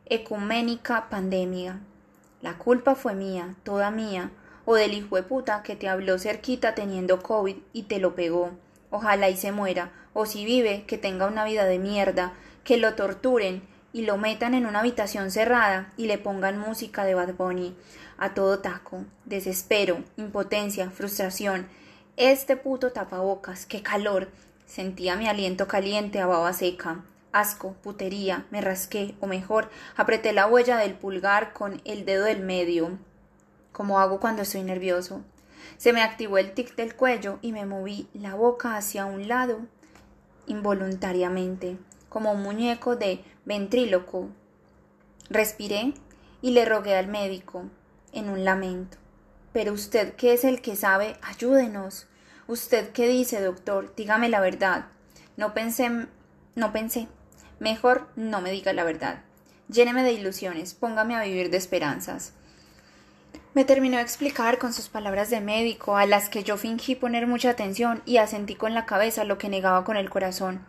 ecuménica 0.07 1.09
pandemia. 1.09 1.79
La 2.43 2.59
culpa 2.59 2.97
fue 2.97 3.15
mía, 3.15 3.55
toda 3.63 3.93
mía, 3.93 4.33
o 4.65 4.75
del 4.75 4.93
hijo 4.93 5.15
de 5.15 5.23
puta 5.23 5.63
que 5.63 5.77
te 5.77 5.89
habló 5.89 6.19
cerquita 6.19 6.75
teniendo 6.75 7.23
COVID 7.23 7.59
y 7.73 7.85
te 7.85 8.01
lo 8.01 8.17
pegó 8.17 8.51
ojalá 8.91 9.29
y 9.29 9.37
se 9.37 9.53
muera, 9.53 9.91
o 10.19 10.25
si 10.25 10.47
vive, 10.47 10.85
que 10.87 10.97
tenga 10.97 11.27
una 11.27 11.45
vida 11.45 11.67
de 11.67 11.79
mierda, 11.79 12.33
que 12.65 12.79
lo 12.79 12.95
torturen 12.95 13.63
y 13.93 14.07
lo 14.07 14.17
metan 14.17 14.55
en 14.55 14.65
una 14.65 14.79
habitación 14.79 15.31
cerrada 15.31 15.93
y 15.99 16.07
le 16.07 16.17
pongan 16.17 16.59
música 16.59 17.05
de 17.05 17.15
Bad 17.15 17.35
Bunny 17.35 17.77
a 18.17 18.33
todo 18.33 18.61
taco, 18.61 19.05
desespero, 19.27 20.03
impotencia, 20.17 20.89
frustración. 20.89 21.69
Este 22.17 22.57
puto 22.57 22.93
tapabocas, 22.93 23.67
qué 23.67 23.83
calor. 23.83 24.31
Sentía 24.65 25.17
mi 25.17 25.29
aliento 25.29 25.69
caliente 25.69 26.19
a 26.19 26.27
baba 26.27 26.55
seca. 26.55 27.05
Asco, 27.33 27.75
putería, 27.83 28.47
me 28.51 28.63
rasqué, 28.63 29.15
o 29.21 29.27
mejor, 29.27 29.69
apreté 29.97 30.33
la 30.33 30.47
huella 30.47 30.79
del 30.79 30.95
pulgar 30.95 31.53
con 31.53 31.83
el 31.85 32.07
dedo 32.07 32.25
del 32.25 32.41
medio, 32.41 32.99
como 33.71 34.01
hago 34.01 34.19
cuando 34.19 34.41
estoy 34.41 34.63
nervioso. 34.63 35.21
Se 35.77 35.93
me 35.93 36.01
activó 36.01 36.39
el 36.39 36.53
tic 36.53 36.75
del 36.75 36.97
cuello 36.97 37.39
y 37.43 37.53
me 37.53 37.67
moví 37.67 38.09
la 38.15 38.35
boca 38.35 38.79
hacia 38.79 39.05
un 39.05 39.29
lado 39.29 39.61
involuntariamente, 40.47 41.77
como 42.09 42.33
un 42.33 42.43
muñeco 42.43 42.97
de 42.97 43.25
ventríloco. 43.45 44.29
Respiré 45.29 45.95
y 46.43 46.51
le 46.53 46.65
rogué 46.65 46.97
al 46.97 47.09
médico, 47.09 47.65
en 48.13 48.31
un 48.31 48.45
lamento. 48.45 48.99
Pero 49.53 49.73
usted, 49.73 50.15
que 50.15 50.33
es 50.33 50.45
el 50.45 50.61
que 50.61 50.77
sabe, 50.77 51.17
ayúdenos. 51.23 52.07
Usted 52.47 52.91
qué 52.93 53.09
dice, 53.09 53.41
doctor, 53.41 53.95
dígame 53.97 54.29
la 54.29 54.41
verdad. 54.41 54.87
No 55.37 55.55
pensé, 55.55 55.91
no 56.55 56.73
pensé. 56.73 57.09
Mejor 57.59 58.09
no 58.17 58.41
me 58.41 58.51
diga 58.51 58.73
la 58.73 58.85
verdad. 58.85 59.23
Lléneme 59.69 60.03
de 60.03 60.13
ilusiones, 60.13 60.75
póngame 60.75 61.17
a 61.17 61.23
vivir 61.23 61.51
de 61.51 61.57
esperanzas. 61.57 62.35
Me 63.57 63.65
terminó 63.65 63.97
de 63.97 64.03
explicar 64.03 64.59
con 64.59 64.75
sus 64.75 64.91
palabras 64.91 65.31
de 65.31 65.41
médico, 65.41 65.97
a 65.97 66.05
las 66.05 66.29
que 66.29 66.45
yo 66.45 66.59
fingí 66.59 66.95
poner 66.95 67.27
mucha 67.27 67.49
atención 67.49 68.03
y 68.05 68.19
asentí 68.19 68.55
con 68.55 68.75
la 68.75 68.85
cabeza 68.85 69.25
lo 69.25 69.39
que 69.39 69.49
negaba 69.49 69.83
con 69.83 69.97
el 69.97 70.11
corazón. 70.11 70.61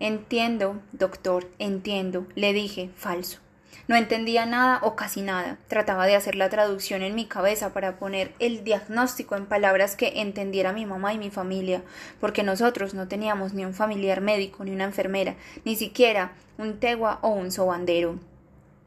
Entiendo, 0.00 0.82
doctor, 0.90 1.48
entiendo, 1.60 2.26
le 2.34 2.52
dije, 2.52 2.90
falso. 2.96 3.38
No 3.86 3.94
entendía 3.94 4.46
nada 4.46 4.80
o 4.82 4.96
casi 4.96 5.22
nada. 5.22 5.58
Trataba 5.68 6.06
de 6.06 6.16
hacer 6.16 6.34
la 6.34 6.48
traducción 6.48 7.02
en 7.02 7.14
mi 7.14 7.26
cabeza 7.26 7.72
para 7.72 8.00
poner 8.00 8.34
el 8.40 8.64
diagnóstico 8.64 9.36
en 9.36 9.46
palabras 9.46 9.94
que 9.94 10.20
entendiera 10.20 10.72
mi 10.72 10.86
mamá 10.86 11.14
y 11.14 11.18
mi 11.18 11.30
familia, 11.30 11.84
porque 12.18 12.42
nosotros 12.42 12.94
no 12.94 13.06
teníamos 13.06 13.54
ni 13.54 13.64
un 13.64 13.74
familiar 13.74 14.20
médico 14.20 14.64
ni 14.64 14.72
una 14.72 14.82
enfermera, 14.82 15.36
ni 15.64 15.76
siquiera 15.76 16.32
un 16.58 16.80
tegua 16.80 17.20
o 17.22 17.28
un 17.28 17.52
sobandero. 17.52 18.18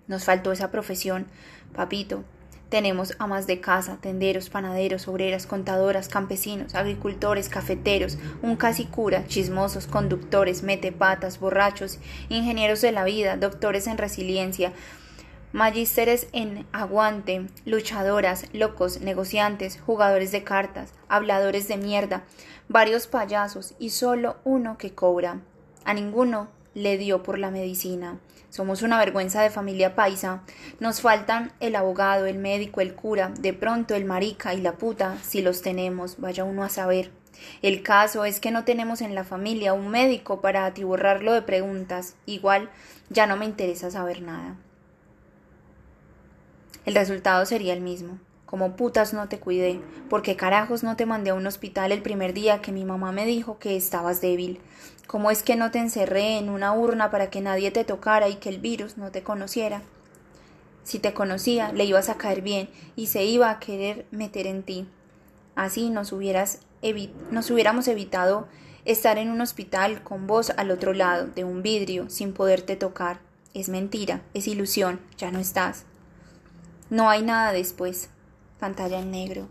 Nos 0.07 0.25
faltó 0.25 0.51
esa 0.51 0.69
profesión. 0.69 1.27
Papito, 1.73 2.25
tenemos 2.69 3.13
amas 3.19 3.47
de 3.47 3.61
casa, 3.61 3.97
tenderos, 4.01 4.49
panaderos, 4.49 5.07
obreras, 5.07 5.47
contadoras, 5.47 6.09
campesinos, 6.09 6.75
agricultores, 6.75 7.49
cafeteros, 7.49 8.17
un 8.41 8.55
casi 8.57 8.85
cura, 8.85 9.25
chismosos, 9.27 9.87
conductores, 9.87 10.63
metepatas, 10.63 11.39
borrachos, 11.39 11.99
ingenieros 12.29 12.81
de 12.81 12.91
la 12.91 13.05
vida, 13.05 13.37
doctores 13.37 13.87
en 13.87 13.97
resiliencia, 13.97 14.73
magísteres 15.53 16.27
en 16.33 16.67
aguante, 16.73 17.47
luchadoras, 17.65 18.45
locos, 18.53 18.99
negociantes, 18.99 19.79
jugadores 19.79 20.31
de 20.31 20.43
cartas, 20.43 20.93
habladores 21.07 21.67
de 21.67 21.77
mierda, 21.77 22.23
varios 22.67 23.07
payasos 23.07 23.75
y 23.79 23.91
solo 23.91 24.37
uno 24.43 24.77
que 24.77 24.93
cobra. 24.93 25.39
A 25.85 25.93
ninguno 25.93 26.49
le 26.77 26.99
dio 26.99 27.23
por 27.23 27.39
la 27.39 27.49
medicina. 27.49 28.19
Somos 28.51 28.83
una 28.83 28.99
vergüenza 28.99 29.41
de 29.41 29.49
familia 29.49 29.95
paisa. 29.95 30.43
Nos 30.79 31.01
faltan 31.01 31.51
el 31.59 31.75
abogado, 31.75 32.27
el 32.27 32.37
médico, 32.37 32.81
el 32.81 32.93
cura, 32.93 33.29
de 33.39 33.51
pronto 33.51 33.95
el 33.95 34.05
marica 34.05 34.53
y 34.53 34.61
la 34.61 34.73
puta, 34.73 35.17
si 35.23 35.41
los 35.41 35.63
tenemos, 35.63 36.19
vaya 36.19 36.43
uno 36.43 36.63
a 36.63 36.69
saber. 36.69 37.09
El 37.63 37.81
caso 37.81 38.25
es 38.25 38.39
que 38.39 38.51
no 38.51 38.63
tenemos 38.63 39.01
en 39.01 39.15
la 39.15 39.23
familia 39.23 39.73
un 39.73 39.89
médico 39.89 40.39
para 40.39 40.65
atiborrarlo 40.65 41.33
de 41.33 41.41
preguntas. 41.41 42.15
Igual 42.27 42.69
ya 43.09 43.25
no 43.25 43.37
me 43.37 43.45
interesa 43.45 43.89
saber 43.89 44.21
nada. 44.21 44.55
El 46.85 46.93
resultado 46.93 47.43
sería 47.47 47.73
el 47.73 47.81
mismo. 47.81 48.19
Como 48.45 48.77
putas 48.77 49.13
no 49.13 49.27
te 49.27 49.39
cuidé, 49.39 49.81
porque 50.09 50.37
carajos 50.37 50.81
no 50.81 50.95
te 50.95 51.05
mandé 51.05 51.31
a 51.31 51.33
un 51.33 51.45
hospital 51.47 51.91
el 51.91 52.01
primer 52.01 52.33
día 52.33 52.61
que 52.61 52.71
mi 52.71 52.85
mamá 52.85 53.11
me 53.11 53.25
dijo 53.25 53.59
que 53.59 53.75
estabas 53.75 54.21
débil. 54.21 54.61
¿Cómo 55.07 55.31
es 55.31 55.41
que 55.41 55.55
no 55.55 55.71
te 55.71 55.79
encerré 55.79 56.37
en 56.37 56.49
una 56.49 56.73
urna 56.73 57.09
para 57.09 57.29
que 57.29 57.39
nadie 57.39 57.71
te 57.71 57.85
tocara 57.85 58.27
y 58.27 58.35
que 58.35 58.49
el 58.49 58.59
virus 58.59 58.97
no 58.97 59.09
te 59.09 59.23
conociera? 59.23 59.81
Si 60.83 60.99
te 60.99 61.13
conocía, 61.13 61.71
le 61.71 61.85
ibas 61.85 62.09
a 62.09 62.17
caer 62.17 62.41
bien 62.41 62.69
y 62.97 63.07
se 63.07 63.23
iba 63.23 63.49
a 63.49 63.59
querer 63.59 64.05
meter 64.11 64.47
en 64.47 64.63
ti. 64.63 64.85
Así 65.55 65.89
nos, 65.89 66.11
hubieras 66.11 66.59
nos 67.31 67.49
hubiéramos 67.49 67.87
evitado 67.87 68.49
estar 68.83 69.17
en 69.17 69.31
un 69.31 69.39
hospital 69.39 70.03
con 70.03 70.27
vos 70.27 70.51
al 70.57 70.71
otro 70.71 70.93
lado 70.93 71.27
de 71.27 71.45
un 71.45 71.63
vidrio 71.63 72.09
sin 72.09 72.33
poderte 72.33 72.75
tocar. 72.75 73.19
Es 73.53 73.69
mentira, 73.69 74.21
es 74.33 74.47
ilusión, 74.47 74.99
ya 75.17 75.31
no 75.31 75.39
estás. 75.39 75.85
No 76.89 77.09
hay 77.09 77.21
nada 77.21 77.53
después 77.53 78.09
pantalla 78.59 78.99
en 78.99 79.11
negro. 79.11 79.47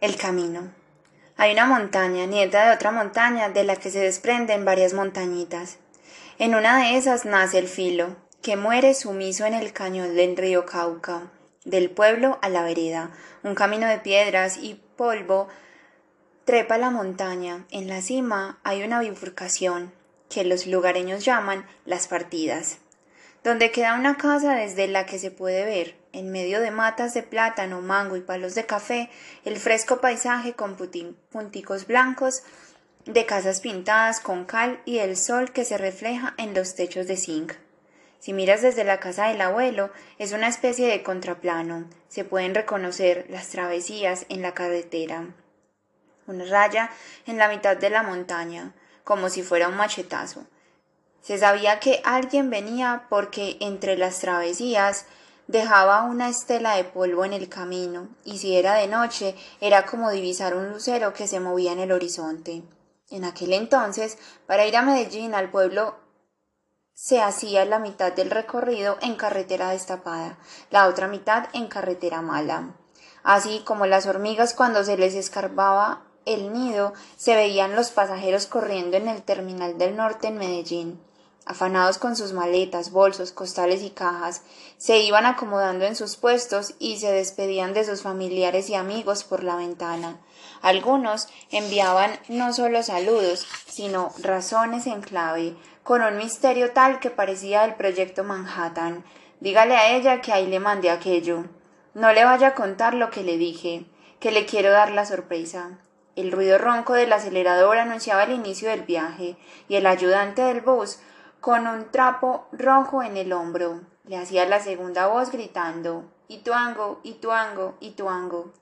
El 0.00 0.16
camino. 0.16 0.77
Hay 1.40 1.52
una 1.52 1.66
montaña, 1.66 2.26
nieta 2.26 2.66
de 2.66 2.74
otra 2.74 2.90
montaña, 2.90 3.48
de 3.48 3.62
la 3.62 3.76
que 3.76 3.92
se 3.92 4.00
desprenden 4.00 4.64
varias 4.64 4.92
montañitas. 4.92 5.78
En 6.40 6.56
una 6.56 6.82
de 6.82 6.96
esas 6.96 7.26
nace 7.26 7.58
el 7.58 7.68
filo, 7.68 8.16
que 8.42 8.56
muere 8.56 8.92
sumiso 8.92 9.46
en 9.46 9.54
el 9.54 9.72
cañón 9.72 10.16
del 10.16 10.36
río 10.36 10.66
Cauca, 10.66 11.30
del 11.64 11.90
pueblo 11.90 12.40
a 12.42 12.48
la 12.48 12.64
vereda, 12.64 13.12
un 13.44 13.54
camino 13.54 13.86
de 13.86 13.98
piedras 13.98 14.56
y 14.56 14.82
polvo 14.96 15.46
trepa 16.44 16.76
la 16.76 16.90
montaña. 16.90 17.66
En 17.70 17.86
la 17.86 18.02
cima 18.02 18.58
hay 18.64 18.82
una 18.82 18.98
bifurcación, 18.98 19.92
que 20.28 20.42
los 20.42 20.66
lugareños 20.66 21.24
llaman 21.24 21.64
las 21.84 22.08
partidas, 22.08 22.78
donde 23.44 23.70
queda 23.70 23.94
una 23.94 24.16
casa 24.16 24.56
desde 24.56 24.88
la 24.88 25.06
que 25.06 25.20
se 25.20 25.30
puede 25.30 25.64
ver, 25.64 25.97
en 26.12 26.30
medio 26.30 26.60
de 26.60 26.70
matas 26.70 27.14
de 27.14 27.22
plátano, 27.22 27.80
mango 27.80 28.16
y 28.16 28.20
palos 28.20 28.54
de 28.54 28.66
café, 28.66 29.10
el 29.44 29.58
fresco 29.58 30.00
paisaje 30.00 30.54
con 30.54 30.76
punticos 30.76 31.86
blancos 31.86 32.42
de 33.04 33.24
casas 33.24 33.60
pintadas 33.60 34.20
con 34.20 34.44
cal 34.44 34.80
y 34.84 34.98
el 34.98 35.16
sol 35.16 35.52
que 35.52 35.64
se 35.64 35.78
refleja 35.78 36.34
en 36.36 36.54
los 36.54 36.74
techos 36.74 37.06
de 37.06 37.16
zinc. 37.16 37.54
Si 38.18 38.32
miras 38.32 38.62
desde 38.62 38.84
la 38.84 39.00
casa 39.00 39.28
del 39.28 39.40
abuelo, 39.40 39.90
es 40.18 40.32
una 40.32 40.48
especie 40.48 40.88
de 40.88 41.02
contraplano. 41.02 41.88
Se 42.08 42.24
pueden 42.24 42.54
reconocer 42.54 43.26
las 43.30 43.48
travesías 43.48 44.26
en 44.28 44.42
la 44.42 44.54
carretera. 44.54 45.26
Una 46.26 46.44
raya 46.44 46.90
en 47.26 47.38
la 47.38 47.48
mitad 47.48 47.76
de 47.76 47.90
la 47.90 48.02
montaña, 48.02 48.74
como 49.04 49.30
si 49.30 49.42
fuera 49.42 49.68
un 49.68 49.76
machetazo. 49.76 50.46
Se 51.22 51.38
sabía 51.38 51.80
que 51.80 52.02
alguien 52.04 52.50
venía 52.50 53.06
porque 53.08 53.56
entre 53.60 53.96
las 53.96 54.18
travesías 54.18 55.06
dejaba 55.48 56.02
una 56.02 56.28
estela 56.28 56.76
de 56.76 56.84
polvo 56.84 57.24
en 57.24 57.32
el 57.32 57.48
camino, 57.48 58.08
y 58.22 58.38
si 58.38 58.54
era 58.54 58.74
de 58.74 58.86
noche 58.86 59.34
era 59.60 59.86
como 59.86 60.10
divisar 60.10 60.54
un 60.54 60.70
lucero 60.70 61.14
que 61.14 61.26
se 61.26 61.40
movía 61.40 61.72
en 61.72 61.80
el 61.80 61.90
horizonte. 61.90 62.62
En 63.10 63.24
aquel 63.24 63.54
entonces, 63.54 64.18
para 64.46 64.66
ir 64.66 64.76
a 64.76 64.82
Medellín 64.82 65.34
al 65.34 65.50
pueblo 65.50 65.96
se 66.92 67.22
hacía 67.22 67.64
la 67.64 67.78
mitad 67.78 68.12
del 68.12 68.30
recorrido 68.30 68.98
en 69.00 69.14
carretera 69.14 69.70
destapada, 69.70 70.38
la 70.70 70.86
otra 70.86 71.08
mitad 71.08 71.48
en 71.54 71.68
carretera 71.68 72.20
mala. 72.22 72.74
Así 73.22 73.62
como 73.64 73.86
las 73.86 74.06
hormigas 74.06 74.52
cuando 74.52 74.84
se 74.84 74.98
les 74.98 75.14
escarbaba 75.14 76.02
el 76.26 76.52
nido, 76.52 76.92
se 77.16 77.34
veían 77.36 77.74
los 77.74 77.90
pasajeros 77.90 78.46
corriendo 78.46 78.98
en 78.98 79.08
el 79.08 79.22
terminal 79.22 79.78
del 79.78 79.96
norte 79.96 80.26
en 80.26 80.38
Medellín 80.38 81.07
afanados 81.48 81.96
con 81.96 82.14
sus 82.14 82.34
maletas, 82.34 82.92
bolsos, 82.92 83.32
costales 83.32 83.82
y 83.82 83.90
cajas, 83.90 84.42
se 84.76 84.98
iban 84.98 85.24
acomodando 85.24 85.86
en 85.86 85.96
sus 85.96 86.16
puestos 86.16 86.74
y 86.78 86.98
se 86.98 87.10
despedían 87.10 87.72
de 87.72 87.84
sus 87.84 88.02
familiares 88.02 88.68
y 88.68 88.74
amigos 88.74 89.24
por 89.24 89.42
la 89.42 89.56
ventana. 89.56 90.20
Algunos 90.60 91.28
enviaban 91.50 92.10
no 92.28 92.52
solo 92.52 92.82
saludos, 92.82 93.46
sino 93.66 94.12
razones 94.20 94.86
en 94.86 95.00
clave, 95.00 95.56
con 95.82 96.02
un 96.02 96.18
misterio 96.18 96.72
tal 96.72 97.00
que 97.00 97.10
parecía 97.10 97.64
el 97.64 97.74
proyecto 97.74 98.24
Manhattan. 98.24 99.04
Dígale 99.40 99.74
a 99.74 99.96
ella 99.96 100.20
que 100.20 100.32
ahí 100.32 100.46
le 100.46 100.60
mandé 100.60 100.90
aquello. 100.90 101.46
No 101.94 102.12
le 102.12 102.24
vaya 102.24 102.48
a 102.48 102.54
contar 102.54 102.92
lo 102.92 103.10
que 103.10 103.22
le 103.22 103.38
dije, 103.38 103.86
que 104.20 104.32
le 104.32 104.44
quiero 104.44 104.70
dar 104.70 104.90
la 104.90 105.06
sorpresa. 105.06 105.78
El 106.14 106.32
ruido 106.32 106.58
ronco 106.58 106.92
del 106.92 107.12
acelerador 107.12 107.78
anunciaba 107.78 108.24
el 108.24 108.32
inicio 108.32 108.68
del 108.68 108.82
viaje, 108.82 109.36
y 109.68 109.76
el 109.76 109.86
ayudante 109.86 110.42
del 110.42 110.60
bus 110.60 110.98
con 111.40 111.66
un 111.66 111.90
trapo 111.90 112.46
rojo 112.52 113.02
en 113.02 113.16
el 113.16 113.32
hombro. 113.32 113.80
Le 114.04 114.16
hacía 114.16 114.46
la 114.46 114.60
segunda 114.60 115.06
voz 115.06 115.30
gritando 115.30 116.04
Ituango, 116.28 117.00
Ituango, 117.04 117.74
Ituango. 117.80 118.52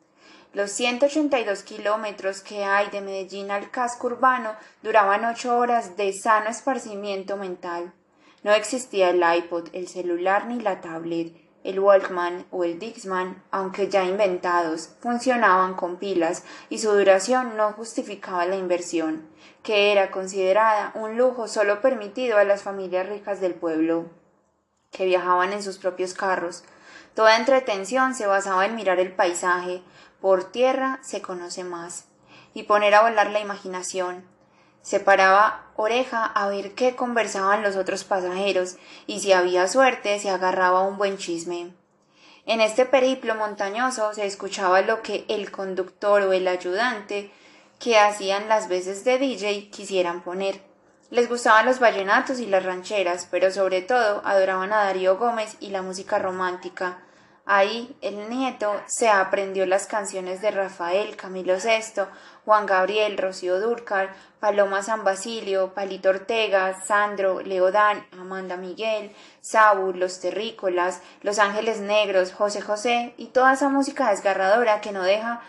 Los 0.52 0.70
182 0.72 1.62
kilómetros 1.62 2.40
que 2.40 2.64
hay 2.64 2.88
de 2.90 3.00
Medellín 3.00 3.50
al 3.50 3.70
casco 3.70 4.06
urbano 4.06 4.52
duraban 4.82 5.24
ocho 5.24 5.58
horas 5.58 5.96
de 5.96 6.12
sano 6.12 6.48
esparcimiento 6.48 7.36
mental. 7.36 7.92
No 8.42 8.52
existía 8.52 9.10
el 9.10 9.22
iPod, 9.38 9.68
el 9.72 9.88
celular 9.88 10.46
ni 10.46 10.60
la 10.60 10.80
tablet. 10.80 11.34
el 11.64 11.80
Walkman 11.80 12.46
o 12.52 12.62
el 12.62 12.78
Dixman, 12.78 13.42
aunque 13.50 13.88
ya 13.88 14.04
inventados, 14.04 14.90
funcionaban 15.00 15.74
con 15.74 15.96
pilas 15.96 16.44
y 16.70 16.78
su 16.78 16.92
duración 16.92 17.56
no 17.56 17.72
justificaba 17.72 18.46
la 18.46 18.54
inversión, 18.54 19.28
que 19.66 19.90
era 19.90 20.12
considerada 20.12 20.92
un 20.94 21.18
lujo 21.18 21.48
solo 21.48 21.80
permitido 21.80 22.38
a 22.38 22.44
las 22.44 22.62
familias 22.62 23.08
ricas 23.08 23.40
del 23.40 23.52
pueblo, 23.52 24.06
que 24.92 25.06
viajaban 25.06 25.52
en 25.52 25.60
sus 25.60 25.78
propios 25.78 26.14
carros. 26.14 26.62
Toda 27.14 27.36
entretención 27.36 28.14
se 28.14 28.28
basaba 28.28 28.64
en 28.64 28.76
mirar 28.76 29.00
el 29.00 29.10
paisaje, 29.10 29.82
por 30.20 30.44
tierra 30.52 31.00
se 31.02 31.20
conoce 31.20 31.64
más, 31.64 32.04
y 32.54 32.62
poner 32.62 32.94
a 32.94 33.02
volar 33.02 33.30
la 33.30 33.40
imaginación, 33.40 34.24
se 34.82 35.00
paraba 35.00 35.64
oreja 35.74 36.24
a 36.24 36.46
ver 36.46 36.76
qué 36.76 36.94
conversaban 36.94 37.64
los 37.64 37.74
otros 37.74 38.04
pasajeros 38.04 38.76
y 39.08 39.18
si 39.18 39.32
había 39.32 39.66
suerte 39.66 40.20
se 40.20 40.30
agarraba 40.30 40.82
un 40.82 40.96
buen 40.96 41.18
chisme. 41.18 41.72
En 42.44 42.60
este 42.60 42.86
periplo 42.86 43.34
montañoso 43.34 44.14
se 44.14 44.26
escuchaba 44.26 44.82
lo 44.82 45.02
que 45.02 45.24
el 45.26 45.50
conductor 45.50 46.22
o 46.22 46.32
el 46.32 46.46
ayudante 46.46 47.32
que 47.78 47.98
hacían 47.98 48.48
las 48.48 48.68
veces 48.68 49.04
de 49.04 49.18
DJ 49.18 49.70
quisieran 49.70 50.22
poner. 50.22 50.60
Les 51.10 51.28
gustaban 51.28 51.66
los 51.66 51.78
vallenatos 51.78 52.40
y 52.40 52.46
las 52.46 52.64
rancheras, 52.64 53.28
pero 53.30 53.50
sobre 53.50 53.82
todo 53.82 54.22
adoraban 54.24 54.72
a 54.72 54.84
Darío 54.84 55.18
Gómez 55.18 55.56
y 55.60 55.68
la 55.68 55.82
música 55.82 56.18
romántica, 56.18 56.98
Ahí 57.48 57.96
el 58.00 58.28
nieto 58.28 58.74
se 58.86 59.08
aprendió 59.08 59.66
las 59.66 59.86
canciones 59.86 60.40
de 60.40 60.50
Rafael, 60.50 61.14
Camilo 61.14 61.54
VI, 61.54 62.02
Juan 62.44 62.66
Gabriel, 62.66 63.16
Rocío 63.16 63.60
Dúrcal, 63.60 64.10
Paloma 64.40 64.82
San 64.82 65.04
Basilio, 65.04 65.72
Palito 65.72 66.08
Ortega, 66.08 66.82
Sandro, 66.84 67.40
Leodán, 67.42 68.04
Amanda 68.18 68.56
Miguel, 68.56 69.14
Saúl, 69.42 70.00
Los 70.00 70.18
Terrícolas, 70.18 71.02
Los 71.22 71.38
Ángeles 71.38 71.78
Negros, 71.78 72.32
José 72.32 72.62
José 72.62 73.14
y 73.16 73.26
toda 73.26 73.52
esa 73.52 73.68
música 73.68 74.10
desgarradora 74.10 74.80
que 74.80 74.90
no 74.90 75.04
deja 75.04 75.40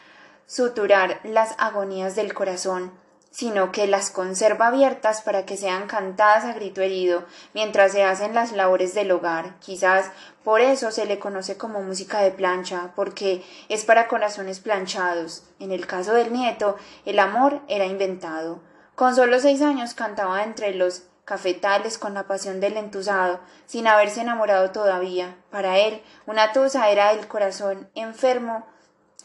suturar 0.48 1.20
las 1.24 1.54
agonías 1.60 2.16
del 2.16 2.34
corazón 2.34 2.92
sino 3.38 3.72
que 3.72 3.86
las 3.86 4.10
conserva 4.10 4.66
abiertas 4.66 5.22
para 5.22 5.46
que 5.46 5.58
sean 5.58 5.86
cantadas 5.86 6.44
a 6.44 6.54
grito 6.54 6.82
herido 6.82 7.24
mientras 7.54 7.92
se 7.92 8.04
hacen 8.04 8.34
las 8.34 8.52
labores 8.52 8.96
del 8.96 9.12
hogar. 9.12 9.60
Quizás 9.60 10.10
por 10.44 10.60
eso 10.60 10.90
se 10.90 11.06
le 11.06 11.20
conoce 11.20 11.56
como 11.56 11.84
música 11.84 12.22
de 12.22 12.32
plancha, 12.32 12.94
porque 12.96 13.46
es 13.70 13.86
para 13.86 14.08
corazones 14.08 14.60
planchados. 14.60 15.44
En 15.60 15.72
el 15.72 15.86
caso 15.86 16.14
del 16.14 16.34
nieto, 16.34 16.78
el 17.06 17.20
amor 17.20 17.62
era 17.68 17.86
inventado. 17.86 18.60
Con 18.96 19.16
solo 19.16 19.40
seis 19.40 19.62
años 19.62 19.94
cantaba 19.94 20.44
entre 20.44 20.74
los 20.74 21.04
cafetales 21.24 22.00
con 22.00 22.16
la 22.16 22.24
pasión 22.24 22.60
del 22.60 22.76
entusado, 22.78 23.40
sin 23.68 23.86
haberse 23.86 24.22
enamorado 24.22 24.72
todavía. 24.72 25.36
Para 25.52 25.78
él, 25.78 26.02
una 26.26 26.54
tusa 26.54 26.90
era 26.90 27.12
el 27.12 27.28
corazón 27.28 27.88
enfermo, 27.94 28.66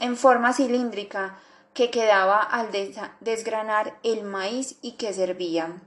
en 0.02 0.16
forma 0.16 0.52
cilíndrica, 0.52 1.38
que 1.74 1.90
quedaba 1.90 2.42
al 2.42 2.70
desgranar 3.20 3.96
el 4.02 4.24
maíz 4.24 4.76
y 4.82 4.92
que 4.96 5.12
servía, 5.12 5.80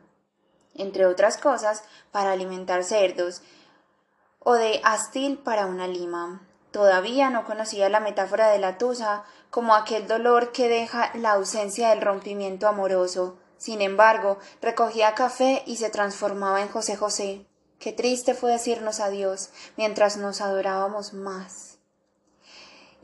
entre 0.74 1.06
otras 1.06 1.38
cosas, 1.38 1.84
para 2.12 2.32
alimentar 2.32 2.86
cerdos, 2.86 3.42
o 4.40 4.54
de 4.54 4.80
astil 4.86 5.38
para 5.38 5.66
una 5.66 5.88
lima. 5.88 6.42
Todavía 6.72 7.30
no 7.30 7.44
conocía 7.44 7.90
la 7.90 8.00
metáfora 8.00 8.48
de 8.48 8.60
la 8.60 8.78
tusa 8.78 9.26
como 9.50 9.76
aquel 9.76 10.08
dolor 10.08 10.54
que 10.54 10.70
deja 10.70 11.12
la 11.16 11.34
ausencia 11.34 11.90
del 11.90 12.02
rompimiento 12.02 12.70
amoroso. 12.70 13.38
Sin 13.58 13.82
embargo, 13.82 14.40
recogía 14.62 15.14
café 15.14 15.62
y 15.66 15.76
se 15.76 15.90
transformaba 15.90 16.62
en 16.62 16.70
José 16.70 16.96
José. 16.96 17.46
Qué 17.80 17.92
triste 17.92 18.34
fue 18.34 18.54
decirnos 18.54 19.02
adiós 19.02 19.50
mientras 19.76 20.16
nos 20.16 20.40
adorábamos 20.40 21.14
más. 21.14 21.75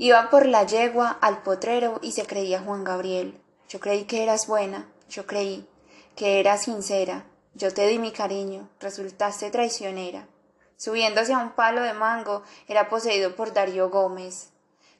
Iba 0.03 0.31
por 0.31 0.47
la 0.47 0.63
yegua 0.63 1.19
al 1.21 1.43
potrero 1.43 1.99
y 2.01 2.13
se 2.13 2.25
creía 2.25 2.59
Juan 2.59 2.83
Gabriel. 2.83 3.39
Yo 3.69 3.79
creí 3.79 4.05
que 4.05 4.23
eras 4.23 4.47
buena, 4.47 4.89
yo 5.07 5.27
creí 5.27 5.69
que 6.15 6.39
eras 6.39 6.63
sincera, 6.63 7.27
yo 7.53 7.71
te 7.71 7.85
di 7.85 7.99
mi 7.99 8.11
cariño, 8.11 8.67
resultaste 8.79 9.51
traicionera. 9.51 10.27
Subiéndose 10.75 11.33
a 11.33 11.37
un 11.37 11.51
palo 11.51 11.83
de 11.83 11.93
mango, 11.93 12.41
era 12.67 12.89
poseído 12.89 13.35
por 13.35 13.53
Darío 13.53 13.91
Gómez. 13.91 14.49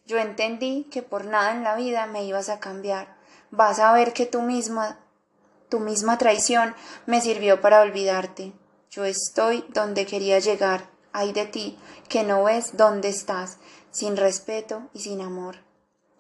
Yo 0.06 0.20
entendí 0.20 0.84
que 0.92 1.02
por 1.02 1.26
nada 1.26 1.50
en 1.54 1.64
la 1.64 1.76
vida 1.76 2.06
me 2.06 2.24
ibas 2.24 2.50
a 2.50 2.60
cambiar. 2.60 3.18
Vas 3.50 3.80
a 3.80 3.92
ver 3.94 4.14
que 4.14 4.28
tú 4.28 4.44
misma, 4.44 5.00
tu 5.70 5.80
misma 5.80 6.20
traición 6.20 6.76
me 7.08 7.22
sirvió 7.22 7.60
para 7.60 7.82
olvidarte. 7.82 8.54
Yo 8.92 9.04
estoy 9.06 9.66
donde 9.70 10.06
quería 10.06 10.38
llegar. 10.38 10.92
Ay 11.12 11.34
de 11.34 11.46
ti, 11.46 11.78
que 12.08 12.24
no 12.24 12.44
ves 12.44 12.78
dónde 12.78 13.10
estás 13.10 13.58
sin 13.92 14.18
respeto 14.18 14.90
y 14.94 15.02
sin 15.02 15.22
amor. 15.22 15.58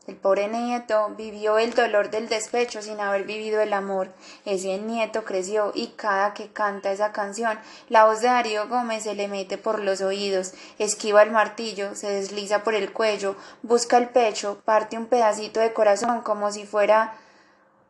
El 0.07 0.15
pobre 0.15 0.47
nieto 0.47 1.13
vivió 1.15 1.59
el 1.59 1.75
dolor 1.75 2.09
del 2.09 2.27
despecho 2.27 2.81
sin 2.81 2.99
haber 2.99 3.23
vivido 3.23 3.61
el 3.61 3.71
amor. 3.71 4.09
Ese 4.45 4.79
nieto 4.79 5.23
creció 5.23 5.71
y 5.75 5.89
cada 5.89 6.33
que 6.33 6.51
canta 6.51 6.91
esa 6.91 7.11
canción, 7.11 7.59
la 7.87 8.05
voz 8.05 8.19
de 8.21 8.27
Darío 8.27 8.67
Gómez 8.67 9.03
se 9.03 9.13
le 9.13 9.27
mete 9.27 9.59
por 9.59 9.79
los 9.79 10.01
oídos, 10.01 10.53
esquiva 10.79 11.21
el 11.21 11.29
martillo, 11.29 11.93
se 11.93 12.09
desliza 12.09 12.63
por 12.63 12.73
el 12.73 12.91
cuello, 12.91 13.35
busca 13.61 13.97
el 13.97 14.09
pecho, 14.09 14.59
parte 14.65 14.97
un 14.97 15.05
pedacito 15.05 15.59
de 15.59 15.71
corazón 15.71 16.21
como 16.21 16.51
si 16.51 16.65
fuera 16.65 17.13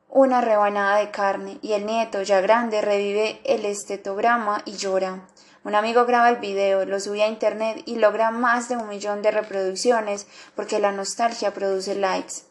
una 0.10 0.42
rebanada 0.42 0.98
de 0.98 1.10
carne, 1.12 1.60
y 1.62 1.72
el 1.72 1.86
nieto, 1.86 2.22
ya 2.24 2.42
grande, 2.42 2.82
revive 2.82 3.40
el 3.46 3.64
estetograma 3.66 4.62
y 4.66 4.74
llora. 4.74 5.22
Un 5.64 5.76
amigo 5.76 6.06
graba 6.06 6.30
el 6.30 6.38
video, 6.38 6.86
lo 6.86 7.00
sube 7.00 7.24
a 7.24 7.28
internet 7.28 7.84
y 7.86 7.98
logra 7.98 8.32
más 8.32 8.68
de 8.68 8.78
un 8.78 8.90
millón 8.90 9.22
de 9.22 9.30
reproducciones 9.30 10.26
porque 10.56 10.80
la 10.80 10.92
nostalgia 10.92 11.54
produce 11.54 11.94
likes. 11.94 12.44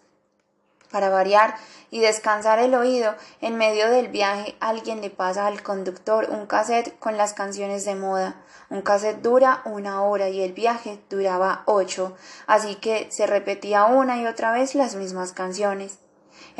Para 0.92 1.08
variar 1.08 1.56
y 1.90 2.00
descansar 2.00 2.58
el 2.60 2.74
oído, 2.74 3.14
en 3.40 3.56
medio 3.56 3.90
del 3.90 4.08
viaje 4.08 4.56
alguien 4.60 5.00
le 5.00 5.10
pasa 5.10 5.46
al 5.46 5.62
conductor 5.62 6.28
un 6.30 6.46
cassette 6.46 6.98
con 6.98 7.16
las 7.16 7.32
canciones 7.32 7.84
de 7.84 7.94
moda. 7.96 8.42
Un 8.70 8.82
cassette 8.82 9.22
dura 9.22 9.62
una 9.64 10.02
hora 10.02 10.28
y 10.28 10.42
el 10.42 10.52
viaje 10.52 11.00
duraba 11.08 11.62
ocho, 11.66 12.16
así 12.46 12.76
que 12.76 13.08
se 13.10 13.26
repetía 13.26 13.86
una 13.86 14.20
y 14.20 14.26
otra 14.26 14.52
vez 14.52 14.74
las 14.74 14.94
mismas 14.94 15.32
canciones. 15.32 15.98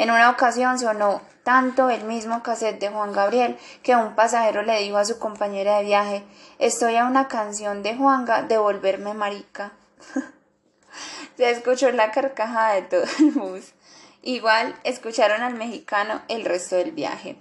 En 0.01 0.11
una 0.11 0.31
ocasión 0.31 0.79
sonó 0.79 1.21
tanto 1.45 1.91
el 1.91 2.05
mismo 2.05 2.43
cassette 2.43 2.81
de 2.81 2.89
Juan 2.89 3.13
Gabriel 3.13 3.59
que 3.83 3.95
un 3.95 4.15
pasajero 4.15 4.63
le 4.63 4.81
dijo 4.81 4.97
a 4.97 5.05
su 5.05 5.19
compañera 5.19 5.77
de 5.77 5.85
viaje 5.85 6.25
Estoy 6.59 6.97
a 6.97 7.05
una 7.05 7.29
canción 7.29 7.83
de 7.83 7.95
Juanga 7.95 8.41
de 8.41 8.57
volverme 8.57 9.13
marica. 9.13 9.73
Se 11.37 11.51
escuchó 11.51 11.93
la 11.93 12.13
carcajada 12.13 12.77
de 12.77 12.83
todo 12.83 13.05
el 13.19 13.31
bus. 13.33 13.75
Igual 14.23 14.75
escucharon 14.85 15.43
al 15.43 15.53
mexicano 15.57 16.23
el 16.29 16.47
resto 16.47 16.77
del 16.77 16.93
viaje. 16.93 17.37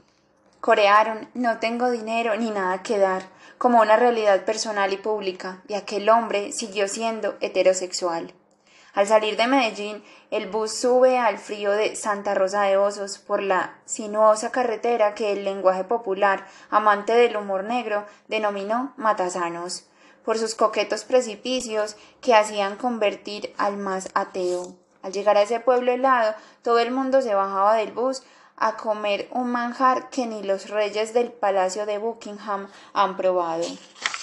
Corearon 0.59 1.29
No 1.33 1.59
tengo 1.59 1.89
dinero 1.89 2.35
ni 2.35 2.51
nada 2.51 2.83
que 2.83 2.97
dar, 2.97 3.23
como 3.57 3.79
una 3.79 3.95
realidad 3.95 4.43
personal 4.43 4.91
y 4.91 4.97
pública, 4.97 5.61
y 5.69 5.75
aquel 5.75 6.09
hombre 6.09 6.51
siguió 6.51 6.89
siendo 6.89 7.37
heterosexual. 7.39 8.33
Al 8.99 9.07
salir 9.07 9.37
de 9.37 9.47
Medellín, 9.47 10.03
el 10.29 10.47
bus 10.47 10.73
sube 10.73 11.17
al 11.17 11.37
frío 11.37 11.71
de 11.71 11.95
Santa 11.95 12.35
Rosa 12.35 12.63
de 12.63 12.75
Osos 12.75 13.17
por 13.17 13.41
la 13.41 13.77
sinuosa 13.85 14.51
carretera 14.51 15.15
que 15.15 15.31
el 15.31 15.45
lenguaje 15.45 15.85
popular, 15.85 16.45
amante 16.69 17.13
del 17.13 17.37
humor 17.37 17.63
negro, 17.63 18.05
denominó 18.27 18.91
Matasanos, 18.97 19.85
por 20.25 20.37
sus 20.37 20.53
coquetos 20.53 21.05
precipicios 21.05 21.95
que 22.19 22.35
hacían 22.35 22.75
convertir 22.75 23.53
al 23.57 23.77
más 23.77 24.09
ateo. 24.15 24.75
Al 25.01 25.13
llegar 25.13 25.37
a 25.37 25.43
ese 25.43 25.61
pueblo 25.61 25.93
helado, 25.93 26.35
todo 26.61 26.79
el 26.79 26.91
mundo 26.91 27.21
se 27.21 27.33
bajaba 27.33 27.75
del 27.75 27.93
bus 27.93 28.23
a 28.57 28.75
comer 28.75 29.29
un 29.31 29.49
manjar 29.49 30.09
que 30.09 30.25
ni 30.25 30.43
los 30.43 30.69
reyes 30.69 31.13
del 31.13 31.31
palacio 31.31 31.85
de 31.85 31.99
Buckingham 31.99 32.67
han 32.91 33.15
probado 33.15 33.63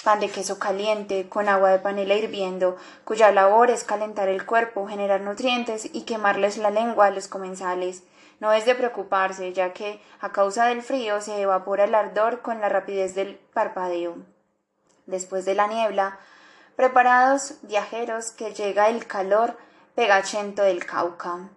pan 0.07 0.21
de 0.21 0.29
queso 0.29 0.57
caliente 0.57 1.27
con 1.27 1.49
agua 1.49 1.69
de 1.69 1.79
panela 1.79 2.13
hirviendo, 2.13 2.77
cuya 3.03 3.29
labor 3.33 3.69
es 3.69 3.83
calentar 3.83 4.29
el 4.29 4.45
cuerpo, 4.45 4.87
generar 4.87 5.19
nutrientes 5.19 5.89
y 5.91 6.03
quemarles 6.03 6.57
la 6.57 6.69
lengua 6.69 7.07
a 7.07 7.11
los 7.11 7.27
comensales. 7.27 8.03
No 8.39 8.53
es 8.53 8.65
de 8.65 8.73
preocuparse, 8.73 9.51
ya 9.51 9.73
que 9.73 9.99
a 10.21 10.31
causa 10.31 10.67
del 10.67 10.81
frío 10.81 11.19
se 11.19 11.41
evapora 11.41 11.83
el 11.83 11.93
ardor 11.93 12.41
con 12.41 12.61
la 12.61 12.69
rapidez 12.69 13.15
del 13.15 13.35
parpadeo. 13.53 14.15
Después 15.07 15.43
de 15.43 15.55
la 15.55 15.67
niebla, 15.67 16.17
preparados 16.77 17.55
viajeros 17.63 18.31
que 18.31 18.53
llega 18.53 18.87
el 18.87 19.07
calor 19.07 19.57
pegachento 19.93 20.63
del 20.63 20.85
Cauca. 20.85 21.49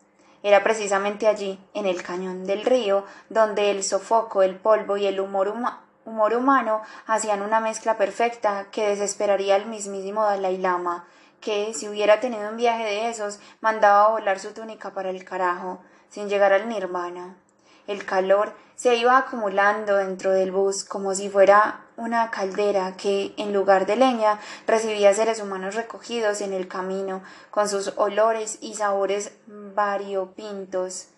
Era 0.43 0.65
precisamente 0.65 1.29
allí, 1.29 1.65
en 1.73 1.87
el 1.87 2.03
cañón 2.03 2.45
del 2.47 2.65
río, 2.65 3.05
donde 3.29 3.71
el 3.71 3.85
sofoco, 3.85 4.43
el 4.43 4.57
polvo 4.57 4.97
y 4.97 5.07
el 5.07 5.21
humor 5.21 5.47
humano 5.47 5.90
humor 6.11 6.35
humano 6.35 6.83
hacían 7.07 7.43
una 7.43 7.61
mezcla 7.61 7.97
perfecta 7.97 8.67
que 8.71 8.89
desesperaría 8.89 9.55
al 9.55 9.67
mismísimo 9.67 10.25
Dalai 10.25 10.59
Lama, 10.59 11.07
que, 11.41 11.73
si 11.73 11.89
hubiera 11.89 12.21
tenido 12.21 12.51
un 12.51 12.57
viaje 12.57 12.85
de 12.85 13.09
esos, 13.09 13.41
mandaba 13.61 14.09
volar 14.09 14.39
su 14.39 14.53
túnica 14.53 14.91
para 14.91 15.11
el 15.11 15.25
carajo, 15.25 15.81
sin 16.11 16.29
llegar 16.29 16.53
al 16.53 16.69
nirvana. 16.69 17.37
El 17.87 18.05
calor 18.05 18.53
se 18.77 18.97
iba 18.97 19.17
acumulando 19.17 19.97
dentro 19.97 20.33
del 20.33 20.53
bus 20.53 20.85
como 20.85 21.15
si 21.15 21.29
fuera 21.29 21.87
una 21.97 22.31
caldera 22.31 22.97
que, 22.97 23.35
en 23.37 23.53
lugar 23.53 23.87
de 23.87 23.97
leña, 23.97 24.39
recibía 24.67 25.15
seres 25.15 25.41
humanos 25.41 25.75
recogidos 25.75 26.41
en 26.41 26.53
el 26.53 26.69
camino, 26.69 27.23
con 27.51 27.69
sus 27.69 27.95
olores 27.97 28.59
y 28.61 28.75
sabores 28.75 29.33
variopintos. 29.47 31.09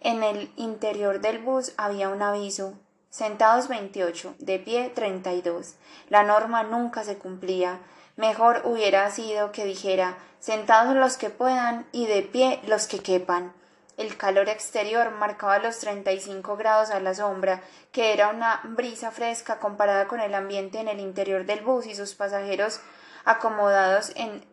En 0.00 0.22
el 0.22 0.52
interior 0.56 1.20
del 1.20 1.38
bus 1.38 1.72
había 1.76 2.08
un 2.08 2.22
aviso. 2.22 2.74
Sentados 3.18 3.66
28, 3.66 4.36
de 4.38 4.60
pie 4.60 4.92
32. 4.94 5.74
La 6.08 6.22
norma 6.22 6.62
nunca 6.62 7.02
se 7.02 7.18
cumplía. 7.18 7.80
Mejor 8.14 8.62
hubiera 8.62 9.10
sido 9.10 9.50
que 9.50 9.64
dijera 9.64 10.16
sentados 10.38 10.94
los 10.94 11.16
que 11.16 11.28
puedan 11.28 11.84
y 11.90 12.06
de 12.06 12.22
pie 12.22 12.60
los 12.68 12.86
que 12.86 13.00
quepan. 13.00 13.52
El 13.96 14.16
calor 14.16 14.48
exterior 14.48 15.10
marcaba 15.10 15.58
los 15.58 15.80
35 15.80 16.56
grados 16.56 16.90
a 16.90 17.00
la 17.00 17.12
sombra, 17.12 17.60
que 17.90 18.12
era 18.12 18.28
una 18.28 18.60
brisa 18.62 19.10
fresca 19.10 19.58
comparada 19.58 20.06
con 20.06 20.20
el 20.20 20.32
ambiente 20.32 20.78
en 20.78 20.86
el 20.86 21.00
interior 21.00 21.44
del 21.44 21.62
bus 21.62 21.86
y 21.86 21.96
sus 21.96 22.14
pasajeros 22.14 22.80
acomodados 23.24 24.12
en 24.14 24.44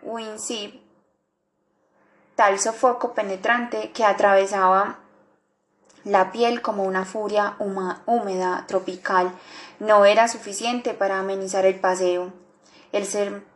Winsip, 0.00 0.80
tal 2.36 2.60
sofoco 2.60 3.14
penetrante 3.14 3.90
que 3.90 4.04
atravesaba 4.04 5.01
la 6.04 6.32
piel 6.32 6.62
como 6.62 6.84
una 6.84 7.04
furia 7.04 7.56
húmeda 7.58 8.64
tropical 8.66 9.32
no 9.78 10.04
era 10.04 10.28
suficiente 10.28 10.94
para 10.94 11.18
amenizar 11.18 11.66
el 11.66 11.78
paseo. 11.78 12.32
El 12.92 13.06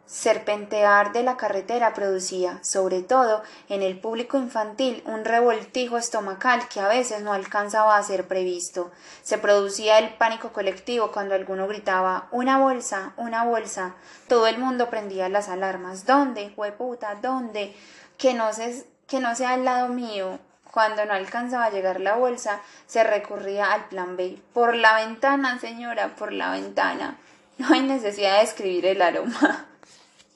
serpentear 0.07 1.13
de 1.13 1.23
la 1.23 1.37
carretera 1.37 1.93
producía, 1.93 2.59
sobre 2.63 3.03
todo 3.03 3.43
en 3.69 3.83
el 3.83 3.99
público 4.01 4.39
infantil, 4.39 5.03
un 5.07 5.25
revoltijo 5.25 5.99
estomacal 5.99 6.69
que 6.69 6.81
a 6.81 6.89
veces 6.89 7.23
no 7.23 7.33
alcanzaba 7.33 7.97
a 7.97 8.03
ser 8.03 8.27
previsto. 8.27 8.91
Se 9.23 9.37
producía 9.37 9.99
el 9.99 10.15
pánico 10.15 10.53
colectivo 10.53 11.13
cuando 11.13 11.35
alguno 11.35 11.69
gritaba 11.69 12.29
una 12.31 12.59
bolsa, 12.59 13.13
una 13.17 13.45
bolsa. 13.45 13.95
Todo 14.27 14.47
el 14.47 14.59
mundo 14.59 14.89
prendía 14.89 15.29
las 15.29 15.49
alarmas. 15.49 16.07
¿Dónde? 16.07 16.55
Hueputa, 16.57 17.17
¿dónde? 17.21 17.77
Que 18.17 18.33
no, 18.33 18.53
se, 18.53 18.87
que 19.07 19.21
no 19.21 19.35
sea 19.35 19.53
al 19.53 19.65
lado 19.65 19.89
mío. 19.89 20.39
Cuando 20.77 21.07
no 21.07 21.15
alcanzaba 21.15 21.65
a 21.65 21.71
llegar 21.71 22.03
la 22.03 22.17
bolsa, 22.17 22.61
se 22.87 23.03
recurría 23.03 23.73
al 23.73 23.87
plan 23.87 24.15
B. 24.15 24.39
Por 24.53 24.77
la 24.77 24.95
ventana, 24.97 25.59
señora, 25.59 26.15
por 26.17 26.35
la 26.35 26.51
ventana. 26.51 27.17
No 27.57 27.73
hay 27.73 27.81
necesidad 27.81 28.37
de 28.37 28.43
escribir 28.43 28.85
el 28.85 29.01
aroma. 29.01 29.65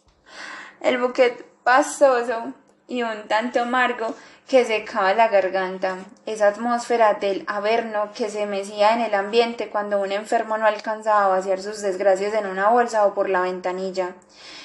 El 0.80 0.96
buquet 0.96 1.44
pastoso 1.62 2.54
y 2.88 3.02
un 3.02 3.28
tanto 3.28 3.60
amargo 3.60 4.16
que 4.50 4.64
secaba 4.64 5.14
la 5.14 5.28
garganta, 5.28 5.98
esa 6.26 6.48
atmósfera 6.48 7.14
del 7.14 7.44
averno 7.46 8.10
que 8.12 8.28
se 8.28 8.46
mecía 8.46 8.94
en 8.94 9.00
el 9.00 9.14
ambiente 9.14 9.68
cuando 9.68 10.00
un 10.00 10.10
enfermo 10.10 10.58
no 10.58 10.66
alcanzaba 10.66 11.26
a 11.26 11.28
vaciar 11.28 11.62
sus 11.62 11.80
desgracias 11.82 12.34
en 12.34 12.46
una 12.46 12.68
bolsa 12.68 13.06
o 13.06 13.14
por 13.14 13.30
la 13.30 13.42
ventanilla. 13.42 14.16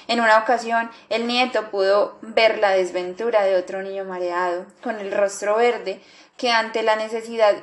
En 0.07 0.21
una 0.21 0.39
ocasión, 0.39 0.89
el 1.09 1.27
nieto 1.27 1.69
pudo 1.69 2.17
ver 2.21 2.57
la 2.57 2.71
desventura 2.71 3.43
de 3.43 3.57
otro 3.57 3.83
niño 3.83 4.05
mareado, 4.05 4.65
con 4.81 4.99
el 4.99 5.11
rostro 5.11 5.55
verde, 5.55 6.01
que 6.35 6.49
ante 6.49 6.81
la 6.81 6.95
necesidad 6.95 7.53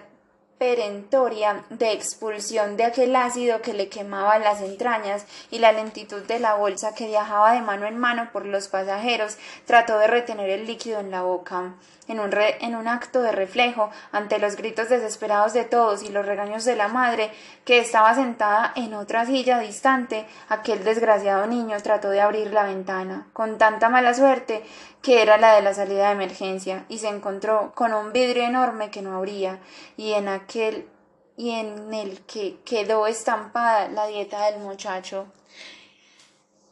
perentoria 0.63 1.65
de 1.71 1.91
expulsión 1.91 2.77
de 2.77 2.85
aquel 2.85 3.17
ácido 3.17 3.61
que 3.63 3.75
le 3.75 3.89
quemaba 3.89 4.39
las 4.39 4.61
entrañas 4.61 5.27
y 5.51 5.59
la 5.59 5.73
lentitud 5.73 6.23
de 6.23 6.39
la 6.39 6.55
bolsa 6.55 6.95
que 6.95 7.09
viajaba 7.09 7.55
de 7.55 7.63
mano 7.63 7.85
en 7.85 7.99
mano 7.99 8.29
por 8.33 8.47
los 8.47 8.69
pasajeros 8.69 9.39
trató 9.67 9.99
de 9.99 10.07
retener 10.07 10.51
el 10.51 10.65
líquido 10.65 11.01
en 11.01 11.11
la 11.11 11.23
boca. 11.23 11.75
En 12.09 12.21
un, 12.21 12.31
en 12.33 12.77
un 12.77 12.89
acto 12.89 13.23
de 13.23 13.33
reflejo 13.33 13.91
ante 14.13 14.39
los 14.39 14.57
gritos 14.57 14.89
desesperados 14.89 15.53
de 15.53 15.65
todos 15.65 16.03
y 16.03 16.11
los 16.11 16.27
regaños 16.27 16.65
de 16.65 16.77
la 16.77 16.89
madre, 16.89 17.31
que 17.65 17.79
estaba 17.79 18.15
sentada 18.15 18.73
en 18.77 18.95
otra 18.95 19.25
silla 19.25 19.59
distante, 19.61 20.27
aquel 20.49 20.85
desgraciado 20.85 21.47
niño 21.47 21.77
trató 21.83 22.11
de 22.11 22.21
abrir 22.21 22.53
la 22.53 22.65
ventana, 22.65 23.27
con 23.33 23.57
tanta 23.57 23.89
mala 23.89 24.15
suerte 24.15 24.65
que 25.03 25.21
era 25.21 25.37
la 25.37 25.55
de 25.57 25.63
la 25.63 25.75
salida 25.75 26.07
de 26.07 26.13
emergencia, 26.13 26.87
y 26.89 26.99
se 26.99 27.09
encontró 27.09 27.73
con 27.75 27.93
un 27.93 28.13
vidrio 28.13 28.45
enorme 28.45 28.91
que 28.91 29.03
no 29.03 29.17
abría, 29.17 29.61
y 29.97 30.13
en 30.13 30.29
aquel 30.29 30.89
y 31.37 31.51
en 31.51 31.93
el 31.93 32.21
que 32.21 32.61
quedó 32.65 33.07
estampada 33.07 33.89
la 33.89 34.07
dieta 34.07 34.47
del 34.47 34.61
muchacho. 34.61 35.27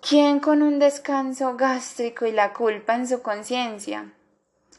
¿Quién 0.00 0.40
con 0.40 0.62
un 0.62 0.78
descanso 0.78 1.56
gástrico 1.56 2.24
y 2.26 2.32
la 2.32 2.52
culpa 2.52 2.94
en 2.94 3.08
su 3.08 3.20
conciencia? 3.20 4.12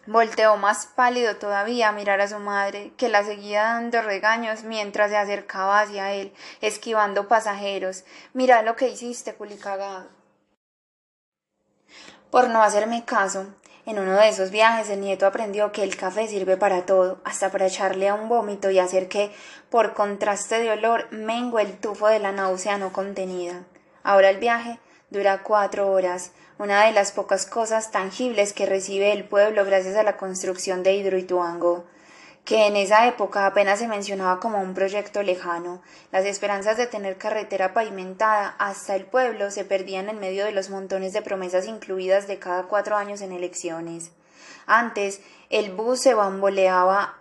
Volteó 0.08 0.58
más 0.58 0.88
pálido 0.88 1.36
todavía 1.36 1.90
a 1.90 1.92
mirar 1.92 2.22
a 2.22 2.28
su 2.28 2.40
madre, 2.40 2.92
que 2.98 3.08
la 3.08 3.24
seguía 3.24 3.64
dando 3.64 4.02
regaños 4.02 4.64
mientras 4.64 5.12
se 5.12 5.18
acercaba 5.18 5.82
hacia 5.82 6.14
él, 6.14 6.34
esquivando 6.62 7.28
pasajeros. 7.28 8.04
Mira 8.34 8.64
lo 8.64 8.76
que 8.76 8.90
hiciste, 8.90 9.36
culicagado. 9.36 10.21
Por 12.32 12.48
no 12.48 12.64
hacerme 12.64 13.04
caso, 13.04 13.48
en 13.86 14.00
uno 14.00 14.14
de 14.14 14.30
esos 14.30 14.52
viajes 14.52 14.90
el 14.90 15.02
nieto 15.02 15.26
aprendió 15.26 15.74
que 15.74 15.84
el 15.84 15.98
café 15.98 16.30
sirve 16.30 16.56
para 16.56 16.86
todo, 16.86 17.20
hasta 17.26 17.52
para 17.52 17.68
echarle 17.68 18.08
a 18.08 18.14
un 18.14 18.30
vómito 18.30 18.72
y 18.72 18.80
hacer 18.80 19.10
que, 19.10 19.34
por 19.70 19.94
contraste 19.94 20.60
de 20.60 20.72
olor, 20.72 21.12
mengue 21.12 21.62
el 21.62 21.78
tufo 21.78 22.08
de 22.08 22.20
la 22.20 22.32
náusea 22.32 22.78
no 22.78 22.94
contenida. 22.94 23.64
Ahora 24.02 24.30
el 24.30 24.38
viaje 24.38 24.80
dura 25.10 25.44
cuatro 25.44 25.92
horas, 25.92 26.32
una 26.58 26.86
de 26.86 26.94
las 26.94 27.12
pocas 27.12 27.46
cosas 27.46 27.92
tangibles 27.92 28.54
que 28.54 28.66
recibe 28.66 29.12
el 29.12 29.26
pueblo 29.26 29.66
gracias 29.66 29.98
a 29.98 30.04
la 30.04 30.16
construcción 30.16 30.84
de 30.84 30.94
Hidroituango, 30.94 31.84
que 32.46 32.68
en 32.68 32.76
esa 32.76 33.08
época 33.08 33.46
apenas 33.46 33.80
se 33.80 33.88
mencionaba 33.88 34.40
como 34.40 34.60
un 34.62 34.74
proyecto 34.74 35.22
lejano. 35.24 35.82
Las 36.12 36.26
esperanzas 36.26 36.78
de 36.78 36.88
tener 36.88 37.18
carretera 37.18 37.74
pavimentada 37.74 38.56
hasta 38.58 38.96
el 38.96 39.06
pueblo 39.06 39.52
se 39.52 39.64
perdían 39.64 40.10
en 40.10 40.20
medio 40.20 40.46
de 40.46 40.52
los 40.52 40.70
montones 40.70 41.14
de 41.14 41.22
promesas 41.22 41.68
incluidas 41.68 42.28
de 42.28 42.40
cada 42.40 42.64
cuatro 42.64 42.98
años 42.98 43.22
en 43.22 43.32
elecciones. 43.32 44.12
Antes, 44.66 45.22
el 45.50 45.72
bus 45.72 46.02
se 46.02 46.14
bamboleaba 46.14 47.18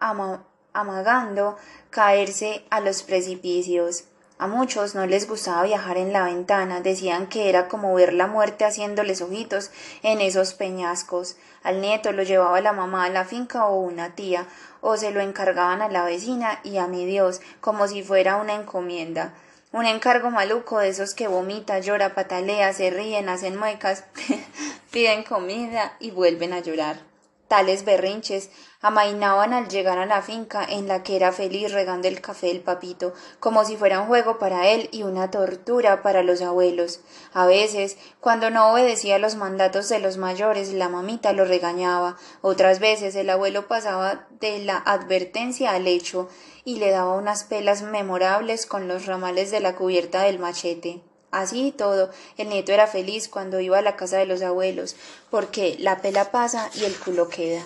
amagando 0.73 1.57
caerse 1.91 2.64
a 2.71 2.81
los 2.81 3.03
precipicios. 3.03 4.05
A 4.39 4.47
muchos 4.47 4.95
no 4.95 5.05
les 5.05 5.29
gustaba 5.29 5.64
viajar 5.64 5.99
en 5.99 6.14
la 6.14 6.25
ventana, 6.25 6.81
decían 6.81 7.27
que 7.27 7.51
era 7.51 7.68
como 7.68 7.93
ver 7.93 8.14
la 8.14 8.27
muerte 8.27 8.64
haciéndoles 8.64 9.21
ojitos 9.21 9.71
en 10.03 10.23
esos 10.23 10.55
peñascos. 10.55 11.37
Al 11.62 11.80
nieto 11.80 12.12
lo 12.12 12.22
llevaba 12.22 12.61
la 12.61 12.72
mamá 12.72 13.04
a 13.04 13.11
la 13.11 13.24
finca 13.24 13.66
o 13.66 13.80
una 13.80 14.14
tía, 14.14 14.46
o 14.80 14.96
se 14.96 15.11
lo 15.11 15.20
encargaban 15.20 15.82
a 15.82 15.88
la 15.88 16.04
vecina 16.04 16.61
y 16.64 16.78
a 16.78 16.86
mi 16.86 17.04
Dios, 17.04 17.40
como 17.61 17.86
si 17.86 18.02
fuera 18.02 18.36
una 18.36 18.54
encomienda. 18.54 19.34
Un 19.72 19.86
encargo 19.86 20.30
maluco 20.30 20.78
de 20.78 20.88
esos 20.88 21.14
que 21.14 21.28
vomita, 21.28 21.78
llora, 21.78 22.14
patalea, 22.14 22.72
se 22.72 22.90
ríen, 22.90 23.28
hacen 23.28 23.56
muecas, 23.56 24.04
piden 24.90 25.22
comida 25.22 25.96
y 26.00 26.11
vuelven 26.11 26.52
a 26.52 26.61
llorar. 26.61 27.00
Tales 27.46 27.84
berrinches 27.84 28.50
amainaban 28.83 29.53
al 29.53 29.68
llegar 29.68 29.99
a 29.99 30.07
la 30.07 30.22
finca 30.22 30.64
en 30.64 30.89
la 30.89 31.03
que 31.03 31.16
era 31.16 31.33
feliz 31.33 31.72
regando 31.72 32.09
el 32.09 32.20
café 32.20 32.47
del 32.47 32.61
papito, 32.61 33.12
como 33.39 33.64
si 33.64 33.76
fuera 33.76 34.01
un 34.01 34.07
juego 34.07 34.39
para 34.39 34.68
él 34.68 34.89
y 34.91 35.03
una 35.03 35.31
tortura 35.31 36.03
para 36.03 36.22
los 36.22 36.41
abuelos. 36.41 37.01
A 37.35 37.47
veces, 37.47 37.99
cuando 38.20 38.51
no 38.51 38.72
obedecía 38.72 39.18
los 39.18 39.37
mandatos 39.37 39.89
de 39.89 39.99
los 39.99 40.16
mayores, 40.16 40.72
la 40.72 40.89
mamita 40.89 41.33
lo 41.33 41.45
regañaba. 41.45 42.16
Otras 42.41 42.81
veces 42.81 43.14
el 43.16 43.28
abuelo 43.28 43.68
pasaba 43.68 44.26
de 44.41 44.61
la 44.61 44.78
advertencia 44.78 45.72
al 45.72 45.87
hecho 45.87 46.28
y 46.64 46.76
le 46.76 46.91
daba 46.91 47.14
unas 47.14 47.45
pelas 47.45 47.83
memorables 47.83 48.64
con 48.64 48.89
los 48.89 49.07
ramales 49.07 49.51
de 49.51 49.61
la 49.61 49.76
cubierta 49.76 50.22
del 50.22 50.39
machete. 50.39 51.03
Así 51.31 51.68
y 51.68 51.72
todo, 51.72 52.11
el 52.39 52.49
nieto 52.49 52.72
era 52.72 52.87
feliz 52.87 53.28
cuando 53.28 53.61
iba 53.61 53.78
a 53.78 53.83
la 53.83 53.95
casa 53.95 54.16
de 54.16 54.26
los 54.26 54.43
abuelos, 54.43 54.97
porque 55.31 55.76
la 55.78 56.01
pela 56.01 56.33
pasa 56.33 56.70
y 56.74 56.85
el 56.85 56.97
culo 56.97 57.28
queda. 57.28 57.64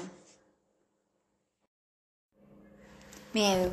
Miedo. 3.35 3.73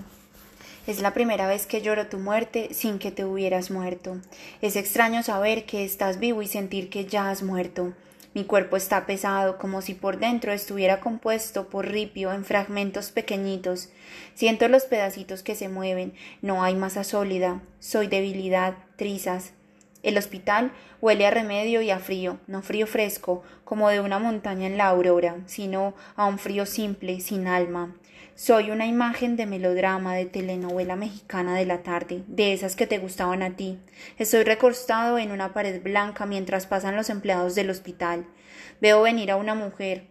Es 0.88 1.02
la 1.02 1.14
primera 1.14 1.46
vez 1.46 1.68
que 1.68 1.84
lloro 1.84 2.08
tu 2.08 2.18
muerte 2.18 2.74
sin 2.74 2.98
que 2.98 3.12
te 3.12 3.26
hubieras 3.26 3.70
muerto. 3.70 4.18
Es 4.60 4.76
extraño 4.76 5.22
saber 5.22 5.68
que 5.68 5.86
estás 5.86 6.18
vivo 6.18 6.42
y 6.42 6.48
sentir 6.48 6.90
que 6.90 7.06
ya 7.06 7.30
has 7.30 7.44
muerto. 7.44 7.94
Mi 8.34 8.44
cuerpo 8.44 8.76
está 8.76 9.06
pesado, 9.06 9.60
como 9.60 9.84
si 9.84 9.94
por 9.94 10.18
dentro 10.18 10.52
estuviera 10.52 11.00
compuesto 11.00 11.70
por 11.70 11.88
ripio 11.88 12.34
en 12.34 12.44
fragmentos 12.44 13.12
pequeñitos. 13.12 13.90
Siento 14.34 14.68
los 14.68 14.86
pedacitos 14.86 15.44
que 15.44 15.54
se 15.54 15.70
mueven. 15.70 16.16
No 16.42 16.64
hay 16.64 16.76
masa 16.76 17.04
sólida. 17.04 17.62
Soy 17.80 18.08
debilidad, 18.08 18.74
trizas. 18.96 19.52
El 20.02 20.18
hospital 20.18 20.72
huele 21.02 21.28
a 21.28 21.30
remedio 21.30 21.84
y 21.84 21.92
a 21.92 22.00
frío, 22.00 22.40
no 22.48 22.64
frío 22.64 22.88
fresco, 22.88 23.44
como 23.64 23.90
de 23.90 24.00
una 24.00 24.18
montaña 24.18 24.66
en 24.66 24.78
la 24.78 24.88
aurora, 24.88 25.38
sino 25.46 25.94
a 26.16 26.26
un 26.26 26.40
frío 26.40 26.66
simple, 26.66 27.20
sin 27.20 27.46
alma. 27.46 27.94
Soy 28.36 28.72
una 28.72 28.88
imagen 28.88 29.36
de 29.36 29.46
melodrama, 29.46 30.16
de 30.16 30.26
telenovela 30.26 30.96
mexicana 30.96 31.56
de 31.56 31.66
la 31.66 31.84
tarde, 31.84 32.24
de 32.28 32.54
esas 32.54 32.76
que 32.76 32.88
te 32.88 32.98
gustaban 32.98 33.44
a 33.44 33.56
ti. 33.56 33.78
Estoy 34.18 34.44
recostado 34.44 35.20
en 35.20 35.32
una 35.32 35.54
pared 35.54 35.82
blanca 35.82 36.26
mientras 36.26 36.66
pasan 36.66 36.96
los 36.96 37.10
empleados 37.10 37.54
del 37.56 37.70
hospital. 37.70 38.26
Veo 38.80 39.02
venir 39.02 39.32
a 39.32 39.36
una 39.36 39.54
mujer, 39.54 40.08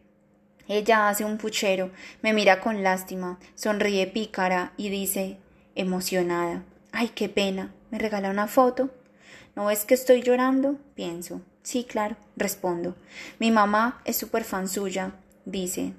Ella 0.68 1.08
hace 1.08 1.24
un 1.24 1.38
puchero, 1.38 1.90
me 2.22 2.32
mira 2.32 2.60
con 2.60 2.84
lástima, 2.84 3.40
sonríe 3.56 4.06
pícara 4.06 4.72
y 4.76 4.88
dice, 4.88 5.38
emocionada, 5.74 6.62
ay, 6.92 7.08
qué 7.08 7.28
pena, 7.28 7.74
¿me 7.90 7.98
regala 7.98 8.30
una 8.30 8.46
foto? 8.46 8.90
¿No 9.56 9.66
ves 9.66 9.84
que 9.84 9.94
estoy 9.94 10.22
llorando? 10.22 10.76
Pienso. 10.94 11.42
Sí, 11.64 11.82
claro, 11.82 12.16
respondo. 12.36 12.94
Mi 13.40 13.50
mamá 13.50 14.00
es 14.04 14.16
súper 14.16 14.44
fan 14.44 14.68
suya, 14.68 15.12
dice. 15.44 15.92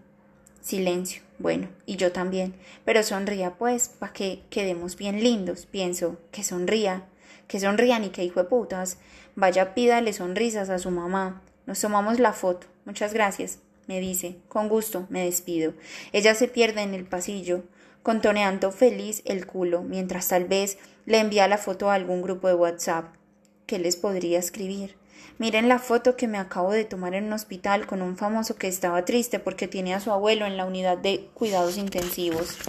Silencio. 0.62 1.22
Bueno, 1.42 1.70
y 1.86 1.96
yo 1.96 2.12
también. 2.12 2.54
Pero 2.86 3.04
sonría, 3.04 3.56
pues, 3.56 3.90
para 3.90 4.14
que 4.14 4.44
quedemos 4.50 4.96
bien 4.96 5.24
lindos. 5.24 5.66
Pienso, 5.66 6.18
que 6.32 6.44
sonría. 6.44 7.06
Que 7.48 7.60
sonrían 7.60 8.04
y 8.04 8.10
que 8.10 8.24
hijo 8.24 8.44
de 8.44 8.50
putas. 8.50 8.98
Vaya, 9.36 9.74
pídale 9.74 10.14
sonrisas 10.14 10.70
a 10.70 10.80
su 10.80 10.92
mamá. 10.92 11.42
Nos 11.66 11.82
tomamos 11.82 12.20
la 12.20 12.34
foto. 12.34 12.68
Muchas 12.86 13.14
gracias, 13.14 13.60
me 13.88 14.00
dice. 14.00 14.38
Con 14.48 14.70
gusto, 14.70 15.08
me 15.10 15.26
despido. 15.26 15.74
Ella 16.12 16.36
se 16.36 16.48
pierde 16.48 16.82
en 16.82 16.94
el 16.94 17.06
pasillo, 17.06 17.64
contoneando 18.04 18.72
feliz 18.72 19.22
el 19.26 19.46
culo, 19.48 19.82
mientras 19.82 20.28
tal 20.28 20.46
vez 20.46 20.78
le 21.06 21.20
envía 21.20 21.48
la 21.48 21.58
foto 21.58 21.90
a 21.90 21.96
algún 21.96 22.22
grupo 22.22 22.48
de 22.48 22.56
WhatsApp. 22.56 23.16
¿Qué 23.66 23.80
les 23.80 23.96
podría 23.96 24.40
escribir? 24.40 25.01
Miren 25.42 25.68
la 25.68 25.80
foto 25.80 26.16
que 26.16 26.28
me 26.28 26.38
acabo 26.38 26.70
de 26.70 26.86
tomar 26.86 27.16
en 27.16 27.26
un 27.26 27.34
hospital 27.34 27.88
con 27.88 28.04
un 28.04 28.16
famoso 28.16 28.58
que 28.58 28.68
estaba 28.68 29.06
triste 29.06 29.40
porque 29.40 29.68
tiene 29.68 29.96
a 29.96 30.00
su 30.00 30.12
abuelo 30.12 30.46
en 30.46 30.56
la 30.56 30.66
unidad 30.66 31.00
de 31.00 31.32
cuidados 31.34 31.78
intensivos. 31.78 32.60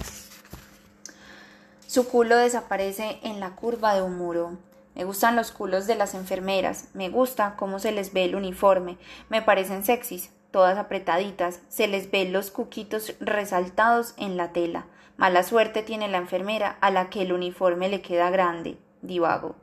Su 1.85 2.07
culo 2.07 2.35
desaparece 2.35 3.19
en 3.21 3.39
la 3.39 3.51
curva 3.51 3.93
de 3.93 4.01
un 4.01 4.17
muro. 4.17 4.57
Me 4.95 5.03
gustan 5.03 5.35
los 5.35 5.51
culos 5.51 5.85
de 5.85 5.93
las 5.93 6.15
enfermeras, 6.15 6.87
me 6.95 7.09
gusta 7.09 7.53
cómo 7.57 7.77
se 7.77 7.91
les 7.91 8.11
ve 8.11 8.25
el 8.25 8.35
uniforme, 8.35 8.97
me 9.29 9.43
parecen 9.43 9.85
sexys, 9.85 10.31
todas 10.49 10.79
apretaditas, 10.79 11.59
se 11.69 11.87
les 11.87 12.09
ven 12.09 12.33
los 12.33 12.49
cuquitos 12.49 13.13
resaltados 13.19 14.15
en 14.17 14.35
la 14.35 14.51
tela. 14.51 14.87
Mala 15.15 15.43
suerte 15.43 15.83
tiene 15.83 16.07
la 16.07 16.17
enfermera 16.17 16.79
a 16.81 16.89
la 16.89 17.11
que 17.11 17.21
el 17.21 17.33
uniforme 17.33 17.87
le 17.89 18.01
queda 18.01 18.31
grande, 18.31 18.79
divago. 19.03 19.57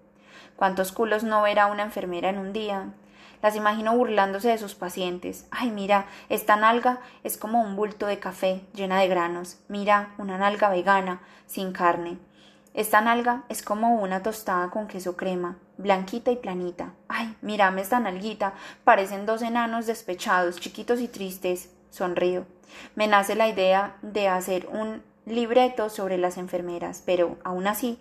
¿Cuántos 0.54 0.92
culos 0.92 1.24
no 1.24 1.42
verá 1.42 1.66
una 1.66 1.82
enfermera 1.82 2.28
en 2.28 2.38
un 2.38 2.52
día? 2.52 2.92
Las 3.42 3.56
imagino 3.56 3.96
burlándose 3.96 4.48
de 4.48 4.58
sus 4.58 4.74
pacientes. 4.74 5.46
Ay, 5.50 5.70
mira, 5.70 6.06
esta 6.28 6.56
nalga 6.56 7.00
es 7.24 7.36
como 7.36 7.62
un 7.62 7.76
bulto 7.76 8.06
de 8.06 8.18
café 8.18 8.62
llena 8.74 9.00
de 9.00 9.08
granos. 9.08 9.58
Mira, 9.68 10.14
una 10.18 10.38
nalga 10.38 10.68
vegana, 10.68 11.20
sin 11.46 11.72
carne. 11.72 12.18
Esta 12.74 13.00
nalga 13.00 13.42
es 13.48 13.62
como 13.62 13.96
una 13.96 14.22
tostada 14.22 14.70
con 14.70 14.86
queso 14.86 15.16
crema, 15.16 15.56
blanquita 15.76 16.30
y 16.30 16.36
planita. 16.36 16.92
Ay, 17.08 17.34
mírame 17.42 17.80
esta 17.80 17.98
nalguita, 17.98 18.54
parecen 18.84 19.26
dos 19.26 19.42
enanos 19.42 19.86
despechados, 19.86 20.60
chiquitos 20.60 21.00
y 21.00 21.08
tristes. 21.08 21.70
Sonrío. 21.90 22.46
Me 22.94 23.08
nace 23.08 23.34
la 23.34 23.48
idea 23.48 23.96
de 24.02 24.28
hacer 24.28 24.68
un 24.70 25.02
libreto 25.26 25.90
sobre 25.90 26.18
las 26.18 26.36
enfermeras, 26.38 27.02
pero 27.04 27.38
aún 27.42 27.66
así 27.66 27.98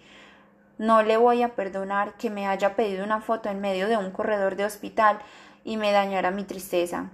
no 0.80 1.04
le 1.04 1.18
voy 1.18 1.44
a 1.44 1.56
perdonar 1.56 2.14
que 2.14 2.30
me 2.30 2.48
haya 2.48 2.76
pedido 2.76 3.04
una 3.04 3.20
foto 3.20 3.50
en 3.50 3.60
medio 3.60 3.90
de 3.90 3.98
un 3.98 4.12
corredor 4.12 4.56
de 4.56 4.64
hospital 4.64 5.20
y 5.66 5.76
me 5.76 5.92
dañara 5.92 6.32
mi 6.32 6.46
tristeza. 6.46 7.12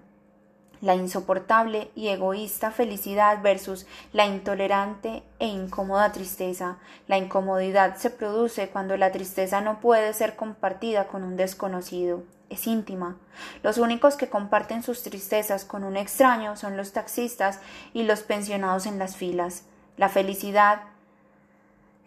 La 0.81 0.93
insoportable 0.93 1.89
y 1.95 2.09
egoísta 2.09 2.69
felicidad 2.69 3.41
versus 3.41 3.87
la 4.13 4.27
intolerante 4.27 5.23
e 5.39 5.47
incómoda 5.47 6.11
tristeza. 6.11 6.77
La 7.07 7.17
incomodidad 7.17 7.95
se 7.95 8.11
produce 8.11 8.69
cuando 8.69 8.97
la 8.97 9.11
tristeza 9.11 9.61
no 9.61 9.79
puede 9.79 10.13
ser 10.13 10.35
compartida 10.35 11.07
con 11.07 11.23
un 11.23 11.35
desconocido. 11.35 12.21
Es 12.51 12.67
íntima. 12.67 13.17
Los 13.63 13.79
únicos 13.79 14.15
que 14.15 14.29
comparten 14.29 14.83
sus 14.83 15.01
tristezas 15.01 15.65
con 15.65 15.83
un 15.83 15.97
extraño 15.97 16.55
son 16.55 16.77
los 16.77 16.93
taxistas 16.93 17.61
y 17.93 18.03
los 18.03 18.21
pensionados 18.21 18.85
en 18.85 18.99
las 18.99 19.15
filas. 19.15 19.63
La 19.97 20.09
felicidad 20.09 20.81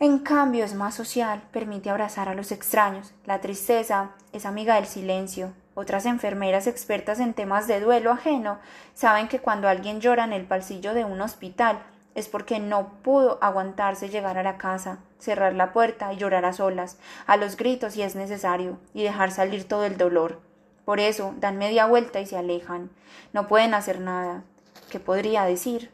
en 0.01 0.21
cambio, 0.21 0.65
es 0.65 0.75
más 0.75 0.95
social, 0.95 1.43
permite 1.51 1.91
abrazar 1.91 2.29
a 2.29 2.35
los 2.35 2.53
extraños. 2.53 3.13
La 3.27 3.41
tristeza 3.41 4.11
es 4.33 4.47
amiga 4.47 4.77
del 4.77 4.87
silencio. 4.87 5.53
Otras 5.75 6.07
enfermeras 6.07 6.69
expertas 6.69 7.19
en 7.19 7.35
temas 7.35 7.67
de 7.67 7.81
duelo 7.81 8.13
ajeno 8.13 8.59
saben 8.95 9.27
que 9.27 9.41
cuando 9.41 9.69
alguien 9.69 10.01
llora 10.01 10.25
en 10.25 10.33
el 10.33 10.45
pasillo 10.45 10.95
de 10.95 11.05
un 11.05 11.21
hospital 11.21 11.81
es 12.15 12.29
porque 12.29 12.61
no 12.61 12.95
pudo 13.03 13.39
aguantarse 13.41 14.09
llegar 14.09 14.39
a 14.39 14.43
la 14.43 14.57
casa, 14.57 14.99
cerrar 15.19 15.55
la 15.55 15.73
puerta 15.73 16.13
y 16.13 16.17
llorar 16.17 16.45
a 16.45 16.53
solas, 16.53 16.99
a 17.27 17.37
los 17.37 17.57
gritos 17.57 17.95
si 17.95 18.03
es 18.03 18.17
necesario, 18.17 18.79
y 18.95 19.03
dejar 19.03 19.31
salir 19.31 19.69
todo 19.69 19.85
el 19.85 19.97
dolor. 19.97 20.41
Por 20.85 21.01
eso 21.01 21.35
dan 21.39 21.59
media 21.59 21.87
vuelta 21.87 22.21
y 22.21 22.27
se 22.27 22.37
alejan. 22.37 22.91
No 23.33 23.47
pueden 23.47 23.75
hacer 23.75 24.01
nada. 24.01 24.43
¿Qué 24.91 25.01
podría 25.01 25.45
decir? 25.45 25.91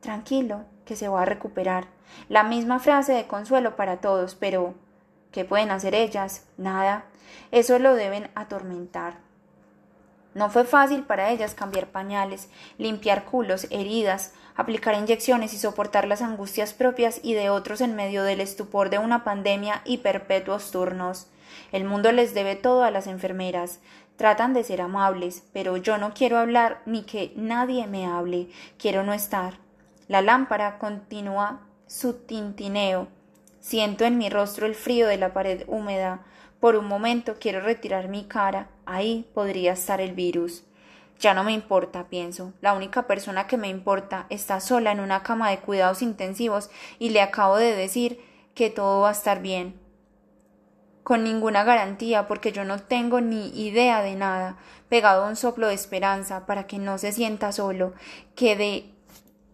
Tranquilo, 0.00 0.64
que 0.88 0.96
se 0.96 1.08
va 1.08 1.22
a 1.22 1.26
recuperar. 1.26 1.86
La 2.30 2.42
misma 2.42 2.78
frase 2.78 3.12
de 3.12 3.26
consuelo 3.26 3.76
para 3.76 3.98
todos, 3.98 4.34
pero 4.34 4.72
¿qué 5.32 5.44
pueden 5.44 5.70
hacer 5.70 5.94
ellas? 5.94 6.46
Nada. 6.56 7.04
Eso 7.50 7.78
lo 7.78 7.94
deben 7.94 8.30
atormentar. 8.34 9.18
No 10.34 10.48
fue 10.48 10.64
fácil 10.64 11.02
para 11.02 11.30
ellas 11.30 11.54
cambiar 11.54 11.88
pañales, 11.88 12.48
limpiar 12.78 13.26
culos, 13.26 13.66
heridas, 13.70 14.32
aplicar 14.56 14.94
inyecciones 14.94 15.52
y 15.52 15.58
soportar 15.58 16.06
las 16.06 16.22
angustias 16.22 16.72
propias 16.72 17.20
y 17.22 17.34
de 17.34 17.50
otros 17.50 17.82
en 17.82 17.94
medio 17.94 18.22
del 18.22 18.40
estupor 18.40 18.88
de 18.88 18.98
una 18.98 19.24
pandemia 19.24 19.82
y 19.84 19.98
perpetuos 19.98 20.70
turnos. 20.70 21.26
El 21.70 21.84
mundo 21.84 22.12
les 22.12 22.32
debe 22.32 22.56
todo 22.56 22.82
a 22.82 22.90
las 22.90 23.06
enfermeras. 23.06 23.80
Tratan 24.16 24.54
de 24.54 24.64
ser 24.64 24.80
amables, 24.80 25.42
pero 25.52 25.76
yo 25.76 25.98
no 25.98 26.14
quiero 26.14 26.38
hablar 26.38 26.80
ni 26.86 27.02
que 27.02 27.32
nadie 27.36 27.86
me 27.86 28.06
hable. 28.06 28.48
Quiero 28.78 29.02
no 29.02 29.12
estar. 29.12 29.67
La 30.08 30.22
lámpara 30.22 30.78
continúa 30.78 31.60
su 31.86 32.14
tintineo. 32.14 33.08
Siento 33.60 34.06
en 34.06 34.16
mi 34.16 34.30
rostro 34.30 34.64
el 34.64 34.74
frío 34.74 35.06
de 35.06 35.18
la 35.18 35.34
pared 35.34 35.64
húmeda. 35.66 36.24
Por 36.60 36.76
un 36.76 36.86
momento 36.86 37.36
quiero 37.38 37.60
retirar 37.60 38.08
mi 38.08 38.24
cara. 38.24 38.70
Ahí 38.86 39.28
podría 39.34 39.74
estar 39.74 40.00
el 40.00 40.14
virus. 40.14 40.64
Ya 41.20 41.34
no 41.34 41.44
me 41.44 41.52
importa, 41.52 42.08
pienso. 42.08 42.54
La 42.62 42.72
única 42.72 43.06
persona 43.06 43.46
que 43.46 43.58
me 43.58 43.68
importa 43.68 44.24
está 44.30 44.60
sola 44.60 44.92
en 44.92 45.00
una 45.00 45.22
cama 45.22 45.50
de 45.50 45.58
cuidados 45.58 46.00
intensivos 46.00 46.70
y 46.98 47.10
le 47.10 47.20
acabo 47.20 47.58
de 47.58 47.74
decir 47.74 48.18
que 48.54 48.70
todo 48.70 49.02
va 49.02 49.10
a 49.10 49.12
estar 49.12 49.42
bien. 49.42 49.78
Con 51.02 51.22
ninguna 51.22 51.64
garantía, 51.64 52.28
porque 52.28 52.52
yo 52.52 52.64
no 52.64 52.78
tengo 52.78 53.20
ni 53.20 53.48
idea 53.60 54.00
de 54.00 54.14
nada, 54.14 54.56
pegado 54.88 55.24
a 55.24 55.28
un 55.28 55.36
soplo 55.36 55.68
de 55.68 55.74
esperanza 55.74 56.46
para 56.46 56.66
que 56.66 56.78
no 56.78 56.96
se 56.96 57.12
sienta 57.12 57.52
solo, 57.52 57.92
que 58.34 58.56
de 58.56 58.97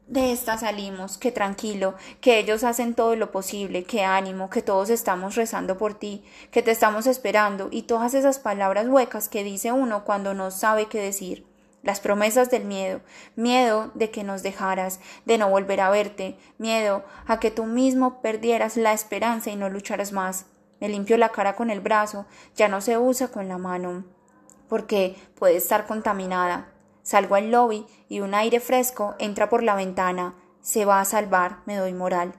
de 0.07 0.33
esta 0.33 0.59
salimos, 0.59 1.17
que 1.17 1.33
tranquilo, 1.33 1.95
que 2.21 2.39
ellos 2.39 2.63
hacen 2.63 2.95
todo 2.95 3.17
lo 3.17 3.33
posible, 3.33 3.85
que 3.85 4.05
ánimo, 4.05 4.51
que 4.51 4.63
todos 4.63 4.91
estamos 4.91 5.35
rezando 5.35 5.79
por 5.79 5.95
ti, 5.95 6.23
que 6.51 6.63
te 6.63 6.71
estamos 6.71 7.07
esperando, 7.07 7.69
y 7.71 7.83
todas 7.83 8.15
esas 8.15 8.39
palabras 8.39 8.87
huecas 8.87 9.29
que 9.29 9.45
dice 9.45 9.73
uno 9.73 10.05
cuando 10.05 10.35
no 10.35 10.51
sabe 10.51 10.87
qué 10.87 11.01
decir. 11.01 11.47
Las 11.83 12.01
promesas 12.01 12.51
del 12.51 12.65
miedo, 12.65 13.01
miedo 13.37 13.91
de 13.95 14.11
que 14.11 14.25
nos 14.25 14.43
dejaras, 14.43 15.01
de 15.27 15.37
no 15.37 15.51
volver 15.51 15.81
a 15.81 15.91
verte, 15.91 16.39
miedo 16.57 17.05
a 17.27 17.41
que 17.41 17.51
tú 17.51 17.65
mismo 17.65 18.23
perdieras 18.23 18.77
la 18.77 18.93
esperanza 18.93 19.51
y 19.51 19.57
no 19.57 19.69
lucharas 19.69 20.13
más. 20.13 20.47
Me 20.81 20.89
limpio 20.89 21.19
la 21.19 21.31
cara 21.31 21.57
con 21.57 21.71
el 21.71 21.81
brazo, 21.81 22.27
ya 22.57 22.69
no 22.69 22.81
se 22.81 22.99
usa 22.99 23.29
con 23.29 23.49
la 23.49 23.59
mano, 23.59 24.05
porque 24.69 25.17
puede 25.35 25.57
estar 25.57 25.87
contaminada, 25.87 26.74
Salgo 27.05 27.37
al 27.37 27.51
lobby 27.51 27.87
y 28.09 28.21
un 28.21 28.35
aire 28.35 28.59
fresco 28.59 29.15
entra 29.19 29.49
por 29.49 29.63
la 29.63 29.77
ventana. 29.77 30.35
Se 30.63 30.87
va 30.87 31.01
a 31.01 31.05
salvar, 31.05 31.59
me 31.67 31.77
doy 31.77 31.93
moral. 31.93 32.33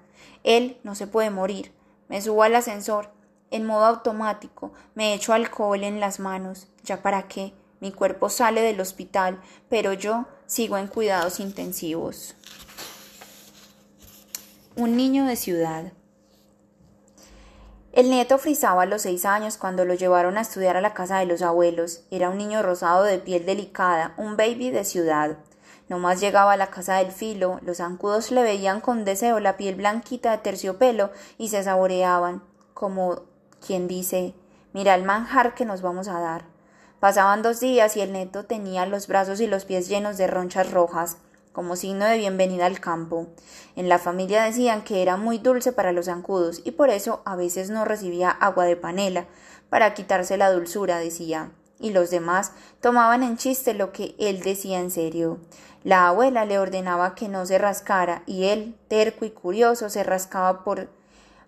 Él 0.43 0.80
no 0.84 0.95
se 0.95 1.07
puede 1.07 1.30
morir. 1.30 1.72
Me 2.09 2.20
subo 2.22 2.43
al 2.43 2.55
ascensor. 2.55 3.11
En 3.51 3.66
modo 3.66 3.86
automático, 3.86 4.74
me 4.95 5.13
echo 5.13 5.34
alcohol 5.34 5.84
en 5.84 5.99
las 5.99 6.20
manos. 6.20 6.68
¿Ya 6.84 7.01
para 7.03 7.28
qué? 7.28 7.53
Mi 7.80 7.91
cuerpo 7.91 8.30
sale 8.30 8.61
del 8.61 8.82
hospital, 8.82 9.39
pero 9.69 9.94
yo 9.94 10.26
sigo 10.48 10.77
en 10.77 10.88
cuidados 10.88 11.40
intensivos. 11.40 12.35
Un 14.76 14.98
niño 14.98 15.26
de 15.26 15.35
ciudad. 15.35 15.94
El 17.95 18.09
nieto 18.09 18.38
frisaba 18.38 18.85
los 18.85 19.03
seis 19.03 19.23
años 19.23 19.55
cuando 19.55 19.85
lo 19.85 19.93
llevaron 19.93 20.38
a 20.38 20.41
estudiar 20.41 20.76
a 20.76 20.81
la 20.81 20.93
casa 20.93 21.19
de 21.19 21.26
los 21.26 21.41
abuelos. 21.41 22.03
Era 22.11 22.30
un 22.30 22.38
niño 22.38 22.61
rosado 22.61 23.03
de 23.03 23.19
piel 23.19 23.45
delicada, 23.45 24.13
un 24.17 24.35
baby 24.35 24.69
de 24.69 24.84
ciudad. 24.84 25.38
No 25.88 25.97
más 25.97 26.19
llegaba 26.19 26.51
a 26.51 26.57
la 26.57 26.67
casa 26.67 26.97
del 26.97 27.13
filo, 27.13 27.61
los 27.61 27.77
zancudos 27.77 28.31
le 28.31 28.43
veían 28.43 28.81
con 28.81 29.05
deseo 29.05 29.39
la 29.39 29.55
piel 29.55 29.76
blanquita 29.76 30.31
de 30.31 30.39
terciopelo 30.39 31.11
y 31.38 31.47
se 31.47 31.63
saboreaban, 31.63 32.43
como 32.73 33.22
quien 33.65 33.88
dice 33.88 34.34
Mira 34.73 34.93
el 34.93 35.05
manjar 35.05 35.55
que 35.55 35.63
nos 35.63 35.81
vamos 35.81 36.09
a 36.09 36.19
dar. 36.19 36.43
Pasaban 36.99 37.43
dos 37.43 37.61
días 37.61 37.95
y 37.95 38.01
el 38.01 38.11
neto 38.11 38.43
tenía 38.43 38.85
los 38.85 39.07
brazos 39.07 39.39
y 39.39 39.47
los 39.47 39.63
pies 39.63 39.88
llenos 39.88 40.17
de 40.17 40.27
ronchas 40.27 40.69
rojas 40.69 41.15
como 41.56 41.77
signo 41.77 42.06
de 42.06 42.18
bienvenida 42.18 42.65
al 42.65 42.82
campo. 42.82 43.27
En 43.77 43.88
la 43.88 43.98
familia 43.98 44.44
decían 44.44 44.84
que 44.84 45.02
era 45.02 45.15
muy 45.15 45.38
dulce 45.38 45.72
para 45.72 45.94
los 45.94 46.07
zancudos 46.07 46.61
y 46.65 46.72
por 46.72 46.90
eso 46.90 47.22
a 47.23 47.38
veces 47.38 47.69
no 47.69 47.86
recibía 47.86 48.30
agua 48.30 48.65
de 48.65 48.76
panela, 48.76 49.26
para 49.69 49.94
quitarse 49.94 50.36
la 50.36 50.52
dulzura, 50.52 50.99
decía. 50.99 51.52
Y 51.80 51.91
los 51.91 52.10
demás 52.10 52.52
tomaban 52.82 53.23
en 53.23 53.38
chiste 53.38 53.73
lo 53.73 53.94
que 53.94 54.15
él 54.19 54.41
decía 54.41 54.82
en 54.82 54.91
serio. 54.91 55.40
La 55.86 56.10
abuela 56.10 56.44
le 56.44 56.60
ordenaba 56.60 57.15
que 57.15 57.30
no 57.30 57.45
se 57.45 57.57
rascara 57.57 58.23
y 58.26 58.45
él, 58.45 58.76
terco 58.90 59.23
y 59.23 59.30
curioso, 59.30 59.90
se 59.90 60.03
rascaba 60.03 60.65
por 60.65 60.90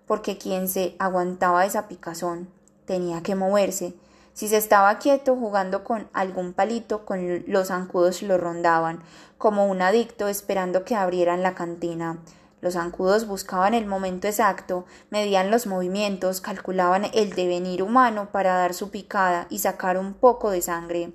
porque 0.07 0.37
quien 0.37 0.69
se 0.69 0.95
aguantaba 0.99 1.65
esa 1.65 1.89
picazón 1.89 2.47
tenía 2.85 3.21
que 3.23 3.35
moverse. 3.35 3.93
Si 4.37 4.47
se 4.47 4.57
estaba 4.57 4.99
quieto 4.99 5.35
jugando 5.35 5.83
con 5.83 6.07
algún 6.13 6.53
palito, 6.53 7.05
con 7.05 7.43
los 7.47 7.69
zancudos 7.69 8.21
lo 8.21 8.37
rondaban, 8.37 9.01
como 9.39 9.65
un 9.65 9.81
adicto 9.81 10.27
esperando 10.27 10.85
que 10.85 10.93
abrieran 10.93 11.41
la 11.41 11.55
cantina. 11.55 12.19
Los 12.61 12.75
zancudos 12.75 13.25
buscaban 13.25 13.73
el 13.73 13.87
momento 13.87 14.27
exacto, 14.27 14.85
medían 15.09 15.49
los 15.49 15.65
movimientos, 15.65 16.39
calculaban 16.39 17.07
el 17.15 17.33
devenir 17.33 17.81
humano 17.81 18.29
para 18.31 18.53
dar 18.53 18.75
su 18.75 18.91
picada 18.91 19.47
y 19.49 19.57
sacar 19.57 19.97
un 19.97 20.13
poco 20.13 20.51
de 20.51 20.61
sangre. 20.61 21.13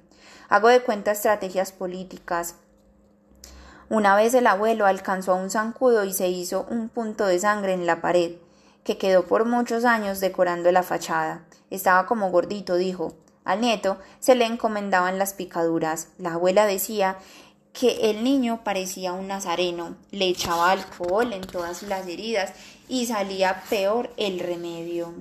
Hago 0.48 0.66
de 0.66 0.82
cuenta 0.82 1.12
estrategias 1.12 1.70
políticas. 1.70 2.56
Una 3.88 4.16
vez 4.16 4.34
el 4.34 4.48
abuelo 4.48 4.84
alcanzó 4.84 5.34
a 5.34 5.36
un 5.36 5.48
zancudo 5.48 6.02
y 6.02 6.12
se 6.12 6.26
hizo 6.26 6.66
un 6.70 6.88
punto 6.88 7.26
de 7.26 7.38
sangre 7.38 7.72
en 7.72 7.86
la 7.86 8.00
pared, 8.00 8.32
que 8.84 8.98
quedó 8.98 9.26
por 9.26 9.44
muchos 9.44 9.84
años 9.84 10.20
decorando 10.20 10.70
la 10.72 10.82
fachada. 10.82 11.44
Estaba 11.70 12.06
como 12.06 12.30
gordito, 12.30 12.76
dijo. 12.76 13.14
Al 13.44 13.60
nieto 13.60 13.98
se 14.20 14.34
le 14.34 14.46
encomendaban 14.46 15.18
las 15.18 15.34
picaduras. 15.34 16.08
La 16.18 16.34
abuela 16.34 16.66
decía 16.66 17.18
que 17.72 18.10
el 18.10 18.22
niño 18.22 18.62
parecía 18.64 19.12
un 19.12 19.28
nazareno, 19.28 19.96
le 20.10 20.28
echaba 20.28 20.70
alcohol 20.70 21.32
en 21.32 21.40
todas 21.40 21.82
las 21.82 22.06
heridas 22.06 22.52
y 22.88 23.06
salía 23.06 23.62
peor 23.70 24.10
el 24.16 24.38
remedio 24.38 25.14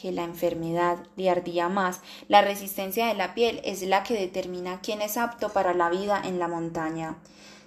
que 0.00 0.12
la 0.12 0.24
enfermedad 0.24 0.98
le 1.16 1.30
ardía 1.30 1.68
más. 1.68 2.00
La 2.28 2.42
resistencia 2.42 3.06
de 3.06 3.14
la 3.14 3.34
piel 3.34 3.60
es 3.64 3.82
la 3.82 4.02
que 4.02 4.14
determina 4.14 4.80
quién 4.82 5.00
es 5.00 5.16
apto 5.16 5.50
para 5.50 5.72
la 5.72 5.88
vida 5.88 6.20
en 6.22 6.38
la 6.38 6.48
montaña. 6.48 7.16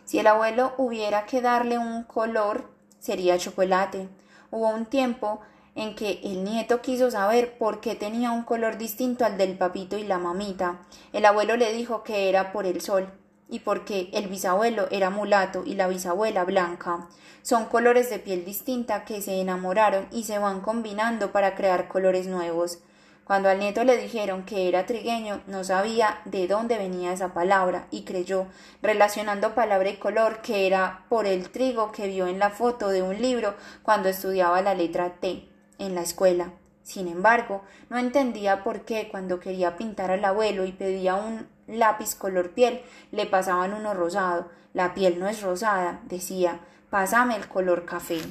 Si 0.05 0.19
el 0.19 0.27
abuelo 0.27 0.73
hubiera 0.77 1.25
que 1.25 1.41
darle 1.41 1.77
un 1.77 2.03
color, 2.03 2.69
sería 2.99 3.37
chocolate. 3.37 4.07
Hubo 4.51 4.69
un 4.69 4.85
tiempo 4.85 5.41
en 5.75 5.95
que 5.95 6.19
el 6.23 6.43
nieto 6.43 6.81
quiso 6.81 7.11
saber 7.11 7.57
por 7.57 7.81
qué 7.81 7.95
tenía 7.95 8.31
un 8.31 8.43
color 8.43 8.77
distinto 8.77 9.25
al 9.25 9.37
del 9.37 9.57
papito 9.57 9.97
y 9.97 10.03
la 10.03 10.17
mamita. 10.17 10.79
El 11.13 11.25
abuelo 11.25 11.55
le 11.55 11.71
dijo 11.73 12.03
que 12.03 12.29
era 12.29 12.51
por 12.51 12.65
el 12.65 12.81
sol 12.81 13.11
y 13.49 13.59
porque 13.59 14.09
el 14.13 14.27
bisabuelo 14.27 14.87
era 14.91 15.09
mulato 15.09 15.63
y 15.65 15.75
la 15.75 15.87
bisabuela 15.87 16.43
blanca. 16.43 17.07
Son 17.41 17.65
colores 17.65 18.09
de 18.09 18.19
piel 18.19 18.43
distinta 18.43 19.05
que 19.05 19.21
se 19.21 19.39
enamoraron 19.39 20.07
y 20.11 20.23
se 20.23 20.39
van 20.39 20.61
combinando 20.61 21.31
para 21.31 21.55
crear 21.55 21.87
colores 21.87 22.27
nuevos. 22.27 22.79
Cuando 23.27 23.49
al 23.49 23.59
nieto 23.59 23.83
le 23.83 23.97
dijeron 23.97 24.43
que 24.43 24.69
era 24.69 24.85
trigueño, 24.85 25.41
no 25.47 25.65
sabía 25.65 26.21
de 26.23 26.47
dónde 26.47 26.77
venía 26.77 27.11
esa 27.11 27.33
palabra 27.33 27.87
y 27.91 28.05
creyó, 28.05 28.47
relacionando 28.81 29.53
palabra 29.53 29.89
y 29.89 29.97
color, 29.97 30.41
que 30.41 30.65
era 30.65 31.03
por 31.09 31.25
el 31.25 31.49
trigo 31.49 31.91
que 31.91 32.07
vio 32.07 32.27
en 32.27 32.39
la 32.39 32.51
foto 32.51 32.87
de 32.87 33.01
un 33.01 33.21
libro 33.21 33.53
cuando 33.83 34.07
estudiaba 34.07 34.61
la 34.61 34.75
letra 34.75 35.15
T 35.19 35.45
en 35.77 35.93
la 35.93 36.03
escuela. 36.03 36.53
Sin 36.83 37.09
embargo, 37.09 37.63
no 37.89 37.97
entendía 37.97 38.63
por 38.63 38.85
qué 38.85 39.09
cuando 39.11 39.41
quería 39.41 39.75
pintar 39.75 40.09
al 40.09 40.23
abuelo 40.23 40.63
y 40.63 40.71
pedía 40.71 41.15
un 41.15 41.49
lápiz 41.67 42.15
color 42.15 42.51
piel, 42.51 42.81
le 43.11 43.25
pasaban 43.25 43.73
uno 43.73 43.93
rosado. 43.93 44.47
La 44.71 44.93
piel 44.93 45.19
no 45.19 45.27
es 45.27 45.41
rosada, 45.41 45.99
decía, 46.05 46.61
pásame 46.89 47.35
el 47.35 47.49
color 47.49 47.83
café. 47.83 48.21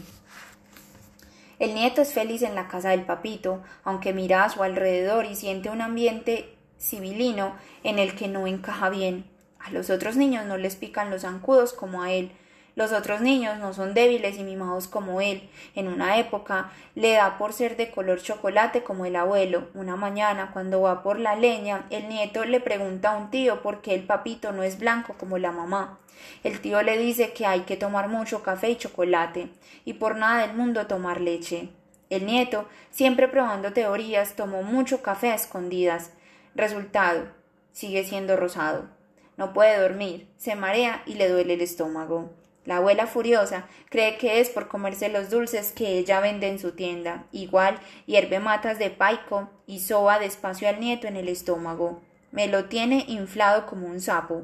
El 1.59 1.75
nieto 1.75 2.03
es 2.03 2.13
feliz 2.13 2.43
en 2.43 2.55
la 2.55 2.69
casa 2.69 2.91
del 2.91 3.03
papito, 3.03 3.63
aunque 3.83 4.13
mira 4.13 4.45
a 4.45 4.51
su 4.51 4.63
alrededor 4.63 5.25
y 5.25 5.37
siente 5.37 5.71
un 5.71 5.81
ambiente 5.81 6.55
civilino 6.79 7.55
en 7.83 7.99
el 7.99 8.15
que 8.15 8.29
no 8.29 8.47
encaja 8.47 8.91
bien. 8.91 9.25
A 9.59 9.71
los 9.71 9.89
otros 9.89 10.17
niños 10.17 10.45
no 10.45 10.59
les 10.59 10.77
pican 10.77 11.11
los 11.11 11.23
zancudos 11.23 11.73
como 11.73 12.03
a 12.03 12.13
él, 12.13 12.31
los 12.77 12.93
otros 12.93 13.23
niños 13.23 13.59
no 13.59 13.73
son 13.73 13.95
débiles 13.95 14.37
y 14.37 14.45
mimados 14.45 14.87
como 14.87 15.23
él. 15.23 15.49
En 15.75 15.89
una 15.89 16.19
época 16.19 16.71
le 16.95 17.13
da 17.13 17.39
por 17.39 17.55
ser 17.55 17.79
de 17.79 17.91
color 17.91 18.21
chocolate 18.21 18.83
como 18.83 19.07
el 19.07 19.17
abuelo. 19.17 19.69
Una 19.73 19.97
mañana, 19.97 20.51
cuando 20.53 20.83
va 20.83 21.03
por 21.03 21.19
la 21.19 21.37
leña, 21.37 21.87
el 21.89 22.07
nieto 22.11 22.45
le 22.45 22.61
pregunta 22.61 23.13
a 23.13 23.17
un 23.17 23.31
tío 23.31 23.63
por 23.63 23.81
qué 23.81 23.95
el 23.95 24.05
papito 24.05 24.53
no 24.53 24.63
es 24.63 24.79
blanco 24.79 25.15
como 25.19 25.39
la 25.39 25.53
mamá. 25.53 25.99
El 26.45 26.61
tío 26.61 26.83
le 26.83 26.99
dice 26.99 27.33
que 27.33 27.47
hay 27.47 27.61
que 27.61 27.79
tomar 27.79 28.09
mucho 28.09 28.43
café 28.43 28.69
y 28.69 28.77
chocolate, 28.77 29.49
y 29.87 29.95
por 29.95 30.17
nada 30.17 30.47
del 30.47 30.55
mundo 30.55 30.87
tomar 30.87 31.23
leche. 31.23 31.71
El 32.11 32.27
nieto, 32.27 32.69
siempre 32.91 33.27
probando 33.27 33.73
teorías, 33.73 34.37
tomó 34.37 34.63
mucho 34.63 35.01
café 35.01 35.31
a 35.31 35.35
escondidas. 35.35 36.13
Resultado, 36.55 37.29
sigue 37.73 38.05
siendo 38.05 38.37
rosado. 38.37 38.91
No 39.39 39.55
puede 39.55 39.81
dormir, 39.81 40.29
se 40.37 40.55
marea 40.57 41.03
y 41.07 41.15
le 41.15 41.31
duele 41.31 41.55
el 41.55 41.63
estómago. 41.63 42.35
La 42.67 42.79
abuela 42.79 43.07
furiosa 43.07 43.69
cree 43.89 44.19
que 44.19 44.41
es 44.41 44.51
por 44.51 44.67
comerse 44.67 45.09
los 45.09 45.31
dulces 45.31 45.71
que 45.71 45.99
ella 45.99 46.19
vende 46.19 46.49
en 46.49 46.59
su 46.59 46.73
tienda. 46.73 47.25
Igual 47.31 47.79
hierve 48.07 48.41
matas 48.41 48.79
de 48.81 48.91
paico 48.91 49.49
y 49.67 49.79
soba 49.79 50.19
despacio 50.19 50.69
al 50.69 50.81
nieto 50.81 51.07
en 51.07 51.17
el 51.17 51.29
estómago. 51.29 52.03
Me 52.33 52.49
lo 52.49 52.65
tiene 52.65 53.05
inflado 53.07 53.67
como 53.67 53.87
un 53.87 54.01
sapo. 54.01 54.43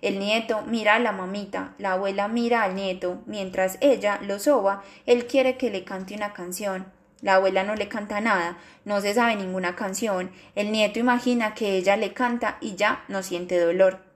El 0.00 0.20
nieto 0.20 0.62
mira 0.62 0.94
a 0.94 0.98
la 1.00 1.12
mamita, 1.12 1.74
la 1.78 1.92
abuela 1.92 2.28
mira 2.28 2.62
al 2.62 2.76
nieto. 2.76 3.22
Mientras 3.26 3.76
ella 3.80 4.20
lo 4.22 4.38
soba, 4.38 4.84
él 5.04 5.26
quiere 5.26 5.56
que 5.56 5.70
le 5.70 5.82
cante 5.82 6.14
una 6.14 6.32
canción. 6.32 6.86
La 7.22 7.36
abuela 7.36 7.64
no 7.64 7.74
le 7.74 7.88
canta 7.88 8.20
nada, 8.20 8.58
no 8.84 9.00
se 9.00 9.14
sabe 9.14 9.34
ninguna 9.34 9.74
canción. 9.74 10.30
El 10.54 10.70
nieto 10.70 11.00
imagina 11.00 11.54
que 11.54 11.76
ella 11.76 11.96
le 11.96 12.12
canta 12.12 12.58
y 12.60 12.76
ya 12.76 13.04
no 13.08 13.22
siente 13.22 13.58
dolor. 13.58 14.13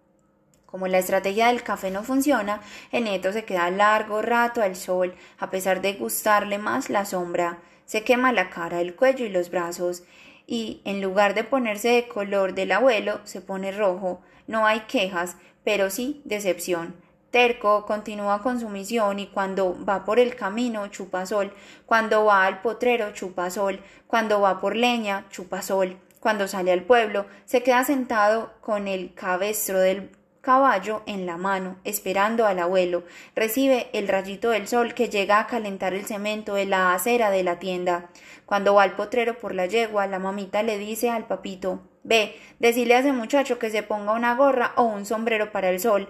Como 0.71 0.87
la 0.87 0.99
estrategia 0.99 1.47
del 1.47 1.63
café 1.63 1.91
no 1.91 2.03
funciona, 2.03 2.61
el 2.93 3.05
nieto 3.05 3.33
se 3.33 3.47
queda 3.47 3.71
largo 3.71 4.21
rato 4.21 4.61
al 4.61 4.77
sol, 4.77 5.15
a 5.39 5.49
pesar 5.49 5.81
de 5.81 5.95
gustarle 5.95 6.59
más 6.59 6.91
la 6.91 7.07
sombra. 7.07 7.59
Se 7.87 8.05
quema 8.05 8.35
la 8.35 8.51
cara, 8.51 8.83
el 8.83 8.95
cuello 8.95 9.25
y 9.25 9.31
los 9.31 9.49
brazos, 9.49 10.03
y 10.47 10.83
en 10.85 11.01
lugar 11.01 11.33
de 11.33 11.43
ponerse 11.43 11.89
de 11.89 12.07
color 12.07 12.53
del 12.53 12.73
abuelo, 12.73 13.21
se 13.25 13.41
pone 13.41 13.73
rojo. 13.73 14.21
No 14.47 14.67
hay 14.67 14.81
quejas, 14.81 15.37
pero 15.65 15.89
sí 15.89 16.21
decepción. 16.27 16.95
Terco 17.31 17.87
continúa 17.87 18.43
con 18.43 18.61
su 18.61 18.69
misión 18.69 19.19
y 19.21 19.29
cuando 19.29 19.75
va 19.87 20.05
por 20.05 20.19
el 20.19 20.37
camino 20.37 20.87
chupa 20.89 21.25
sol, 21.25 21.51
cuando 21.87 22.27
va 22.27 22.45
al 22.45 22.61
potrero 22.61 23.13
chupa 23.13 23.49
sol, 23.51 23.81
cuando 24.07 24.43
va 24.43 24.61
por 24.61 24.77
leña 24.77 25.27
chupa 25.31 25.63
sol, 25.63 25.99
cuando 26.21 26.47
sale 26.49 26.73
al 26.73 26.83
pueblo 26.83 27.27
se 27.45 27.63
queda 27.63 27.85
sentado 27.85 28.53
con 28.61 28.89
el 28.89 29.15
cabestro 29.15 29.79
del 29.79 30.11
caballo 30.49 31.03
en 31.05 31.27
la 31.27 31.37
mano, 31.37 31.77
esperando 31.85 32.47
al 32.47 32.59
abuelo. 32.59 33.05
Recibe 33.37 33.91
el 33.93 34.09
rayito 34.09 34.49
del 34.49 34.67
sol 34.67 34.95
que 34.95 35.11
llega 35.11 35.41
a 35.41 35.47
calentar 35.47 35.93
el 35.93 36.07
cemento 36.07 36.55
de 36.55 36.65
la 36.65 36.95
acera 36.95 37.31
de 37.31 37.43
la 37.43 37.59
tienda. 37.59 38.09
Cuando 38.47 38.73
va 38.73 38.85
al 38.85 38.97
potrero 38.97 39.37
por 39.39 39.55
la 39.55 39.67
yegua, 39.67 40.07
la 40.07 40.19
mamita 40.19 40.63
le 40.63 40.79
dice 40.79 41.11
al 41.11 41.27
papito 41.27 41.83
Ve, 42.03 42.35
decile 42.61 42.95
a 42.95 43.01
ese 43.01 43.13
muchacho 43.13 43.59
que 43.59 43.69
se 43.69 43.83
ponga 43.83 44.13
una 44.13 44.37
gorra 44.37 44.73
o 44.77 44.85
un 44.85 45.05
sombrero 45.05 45.53
para 45.53 45.69
el 45.69 45.81
sol, 45.81 46.09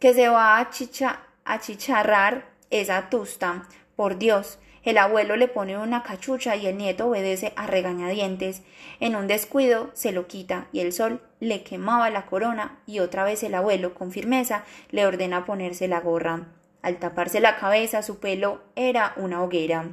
que 0.00 0.12
se 0.12 0.28
va 0.28 0.58
a, 0.58 0.70
chicha, 0.70 1.20
a 1.44 1.60
chicharrar 1.60 2.46
esa 2.70 3.08
tusta. 3.10 3.62
Por 3.94 4.18
Dios, 4.18 4.58
el 4.88 4.96
abuelo 4.96 5.36
le 5.36 5.48
pone 5.48 5.76
una 5.76 6.02
cachucha 6.02 6.56
y 6.56 6.66
el 6.66 6.78
nieto 6.78 7.08
obedece 7.08 7.52
a 7.56 7.66
regañadientes. 7.66 8.62
En 9.00 9.16
un 9.16 9.26
descuido 9.26 9.90
se 9.92 10.12
lo 10.12 10.26
quita 10.26 10.68
y 10.72 10.80
el 10.80 10.94
sol 10.94 11.20
le 11.40 11.62
quemaba 11.62 12.08
la 12.08 12.24
corona 12.24 12.78
y 12.86 13.00
otra 13.00 13.24
vez 13.24 13.42
el 13.42 13.54
abuelo, 13.54 13.92
con 13.92 14.12
firmeza, 14.12 14.64
le 14.90 15.04
ordena 15.04 15.44
ponerse 15.44 15.88
la 15.88 16.00
gorra. 16.00 16.46
Al 16.80 16.96
taparse 16.96 17.40
la 17.40 17.58
cabeza 17.58 18.02
su 18.02 18.18
pelo 18.18 18.62
era 18.76 19.12
una 19.16 19.42
hoguera. 19.42 19.90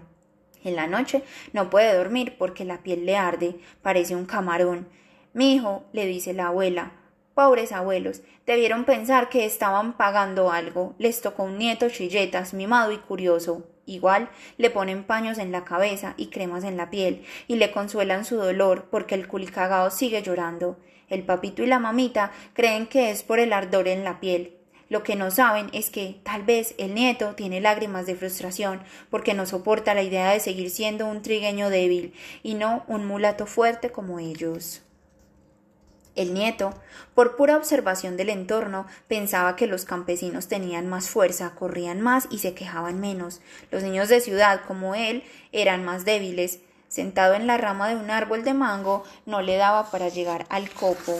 En 0.63 0.77
la 0.77 0.87
noche 0.87 1.23
no 1.51 1.69
puede 1.69 1.93
dormir 1.93 2.37
porque 2.37 2.63
la 2.63 2.77
piel 2.77 3.05
le 3.05 3.17
arde, 3.17 3.55
parece 3.81 4.15
un 4.15 4.25
camarón. 4.25 4.87
Mi 5.33 5.53
hijo, 5.53 5.83
le 5.91 6.05
dice 6.05 6.33
la 6.33 6.47
abuela, 6.47 6.93
pobres 7.33 7.73
abuelos, 7.73 8.21
debieron 8.45 8.85
pensar 8.85 9.27
que 9.27 9.43
estaban 9.43 9.97
pagando 9.97 10.51
algo. 10.51 10.95
Les 10.97 11.19
tocó 11.19 11.43
un 11.43 11.57
nieto 11.57 11.89
chilletas, 11.89 12.53
mimado 12.53 12.93
y 12.93 12.97
curioso. 12.97 13.74
Igual 13.85 14.29
le 14.57 14.69
ponen 14.69 15.03
paños 15.03 15.37
en 15.37 15.51
la 15.51 15.63
cabeza 15.63 16.15
y 16.17 16.27
cremas 16.27 16.63
en 16.63 16.77
la 16.77 16.89
piel 16.89 17.23
y 17.47 17.55
le 17.55 17.71
consuelan 17.71 18.25
su 18.25 18.35
dolor 18.35 18.87
porque 18.89 19.15
el 19.15 19.27
culicagao 19.27 19.91
sigue 19.91 20.21
llorando. 20.21 20.77
El 21.07 21.23
papito 21.23 21.63
y 21.63 21.67
la 21.67 21.79
mamita 21.79 22.31
creen 22.53 22.87
que 22.87 23.11
es 23.11 23.23
por 23.23 23.39
el 23.39 23.53
ardor 23.53 23.87
en 23.87 24.03
la 24.03 24.19
piel. 24.19 24.55
Lo 24.87 25.03
que 25.03 25.15
no 25.15 25.31
saben 25.31 25.69
es 25.73 25.89
que 25.89 26.19
tal 26.23 26.43
vez 26.43 26.75
el 26.77 26.93
nieto 26.93 27.33
tiene 27.35 27.59
lágrimas 27.59 28.05
de 28.05 28.15
frustración 28.15 28.81
porque 29.09 29.33
no 29.33 29.45
soporta 29.45 29.95
la 29.95 30.03
idea 30.03 30.31
de 30.31 30.39
seguir 30.39 30.69
siendo 30.69 31.07
un 31.07 31.21
trigueño 31.21 31.69
débil 31.69 32.13
y 32.43 32.53
no 32.53 32.83
un 32.87 33.05
mulato 33.05 33.47
fuerte 33.47 33.91
como 33.91 34.19
ellos. 34.19 34.84
El 36.15 36.33
nieto, 36.33 36.73
por 37.13 37.35
pura 37.35 37.57
observación 37.57 38.15
del 38.15 38.29
entorno, 38.29 38.87
pensaba 39.07 39.55
que 39.55 39.67
los 39.67 39.83
campesinos 39.83 40.47
tenían 40.47 40.87
más 40.87 41.09
fuerza, 41.09 41.53
corrían 41.55 42.01
más 42.01 42.27
y 42.31 42.39
se 42.39 42.53
quejaban 42.53 42.99
menos. 43.01 43.41
Los 43.69 43.83
niños 43.83 44.07
de 44.07 44.21
ciudad, 44.21 44.61
como 44.65 44.95
él, 44.95 45.23
eran 45.51 45.83
más 45.83 46.05
débiles. 46.05 46.59
Sentado 46.87 47.33
en 47.33 47.47
la 47.47 47.57
rama 47.57 47.89
de 47.89 47.95
un 47.95 48.09
árbol 48.09 48.45
de 48.45 48.53
mango, 48.53 49.03
no 49.25 49.41
le 49.41 49.57
daba 49.57 49.91
para 49.91 50.07
llegar 50.07 50.45
al 50.49 50.69
copo. 50.69 51.19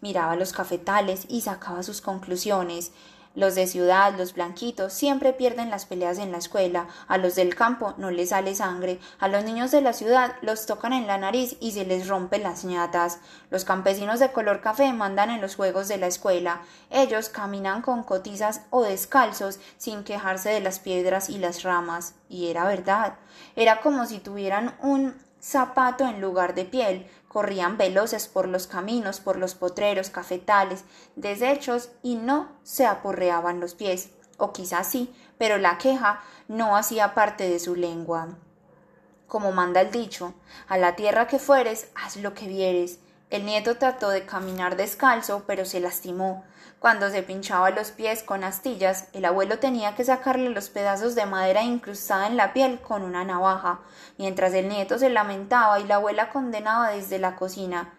Miraba 0.00 0.36
los 0.36 0.52
cafetales 0.52 1.26
y 1.28 1.40
sacaba 1.40 1.82
sus 1.82 2.00
conclusiones. 2.00 2.92
Los 3.34 3.54
de 3.54 3.66
ciudad, 3.66 4.14
los 4.16 4.34
blanquitos, 4.34 4.92
siempre 4.92 5.32
pierden 5.32 5.70
las 5.70 5.86
peleas 5.86 6.18
en 6.18 6.32
la 6.32 6.38
escuela, 6.38 6.88
a 7.08 7.16
los 7.18 7.34
del 7.34 7.54
campo 7.54 7.94
no 7.96 8.10
les 8.10 8.28
sale 8.28 8.54
sangre, 8.54 9.00
a 9.18 9.28
los 9.28 9.44
niños 9.44 9.70
de 9.70 9.80
la 9.80 9.92
ciudad 9.92 10.34
los 10.42 10.66
tocan 10.66 10.92
en 10.92 11.06
la 11.06 11.16
nariz 11.16 11.56
y 11.60 11.72
se 11.72 11.84
les 11.86 12.08
rompen 12.08 12.42
las 12.42 12.64
ñatas. 12.64 13.20
Los 13.50 13.64
campesinos 13.64 14.20
de 14.20 14.32
color 14.32 14.60
café 14.60 14.92
mandan 14.92 15.30
en 15.30 15.40
los 15.40 15.56
juegos 15.56 15.88
de 15.88 15.98
la 15.98 16.06
escuela. 16.06 16.62
Ellos 16.90 17.28
caminan 17.28 17.82
con 17.82 18.02
cotizas 18.02 18.62
o 18.70 18.82
descalzos 18.82 19.58
sin 19.78 20.04
quejarse 20.04 20.50
de 20.50 20.60
las 20.60 20.78
piedras 20.78 21.30
y 21.30 21.38
las 21.38 21.62
ramas. 21.62 22.14
Y 22.28 22.48
era 22.48 22.64
verdad. 22.64 23.14
Era 23.56 23.80
como 23.80 24.06
si 24.06 24.18
tuvieran 24.18 24.74
un 24.80 25.14
zapato 25.42 26.06
en 26.06 26.20
lugar 26.20 26.54
de 26.54 26.64
piel, 26.64 27.06
corrían 27.32 27.78
veloces 27.78 28.28
por 28.28 28.46
los 28.46 28.66
caminos, 28.66 29.20
por 29.20 29.36
los 29.38 29.54
potreros, 29.54 30.10
cafetales, 30.10 30.84
deshechos 31.16 31.90
y 32.02 32.16
no 32.16 32.48
se 32.62 32.84
aporreaban 32.84 33.58
los 33.58 33.74
pies, 33.74 34.10
o 34.36 34.52
quizás 34.52 34.86
sí, 34.86 35.14
pero 35.38 35.56
la 35.56 35.78
queja 35.78 36.22
no 36.48 36.76
hacía 36.76 37.14
parte 37.14 37.48
de 37.48 37.58
su 37.58 37.74
lengua. 37.74 38.28
Como 39.26 39.50
manda 39.50 39.80
el 39.80 39.90
dicho, 39.90 40.34
a 40.68 40.76
la 40.76 40.94
tierra 40.94 41.26
que 41.26 41.38
fueres, 41.38 41.88
haz 41.94 42.16
lo 42.16 42.34
que 42.34 42.48
vieres. 42.48 42.98
El 43.30 43.46
nieto 43.46 43.78
trató 43.78 44.10
de 44.10 44.26
caminar 44.26 44.76
descalzo, 44.76 45.44
pero 45.46 45.64
se 45.64 45.80
lastimó. 45.80 46.44
Cuando 46.82 47.10
se 47.10 47.22
pinchaba 47.22 47.70
los 47.70 47.92
pies 47.92 48.24
con 48.24 48.42
astillas, 48.42 49.06
el 49.12 49.24
abuelo 49.24 49.60
tenía 49.60 49.94
que 49.94 50.04
sacarle 50.04 50.50
los 50.50 50.68
pedazos 50.68 51.14
de 51.14 51.26
madera 51.26 51.62
incrustada 51.62 52.26
en 52.26 52.36
la 52.36 52.52
piel 52.52 52.80
con 52.80 53.02
una 53.02 53.22
navaja, 53.22 53.78
mientras 54.18 54.52
el 54.52 54.68
nieto 54.68 54.98
se 54.98 55.08
lamentaba 55.08 55.78
y 55.78 55.84
la 55.84 55.94
abuela 55.94 56.30
condenaba 56.30 56.90
desde 56.90 57.20
la 57.20 57.36
cocina. 57.36 57.94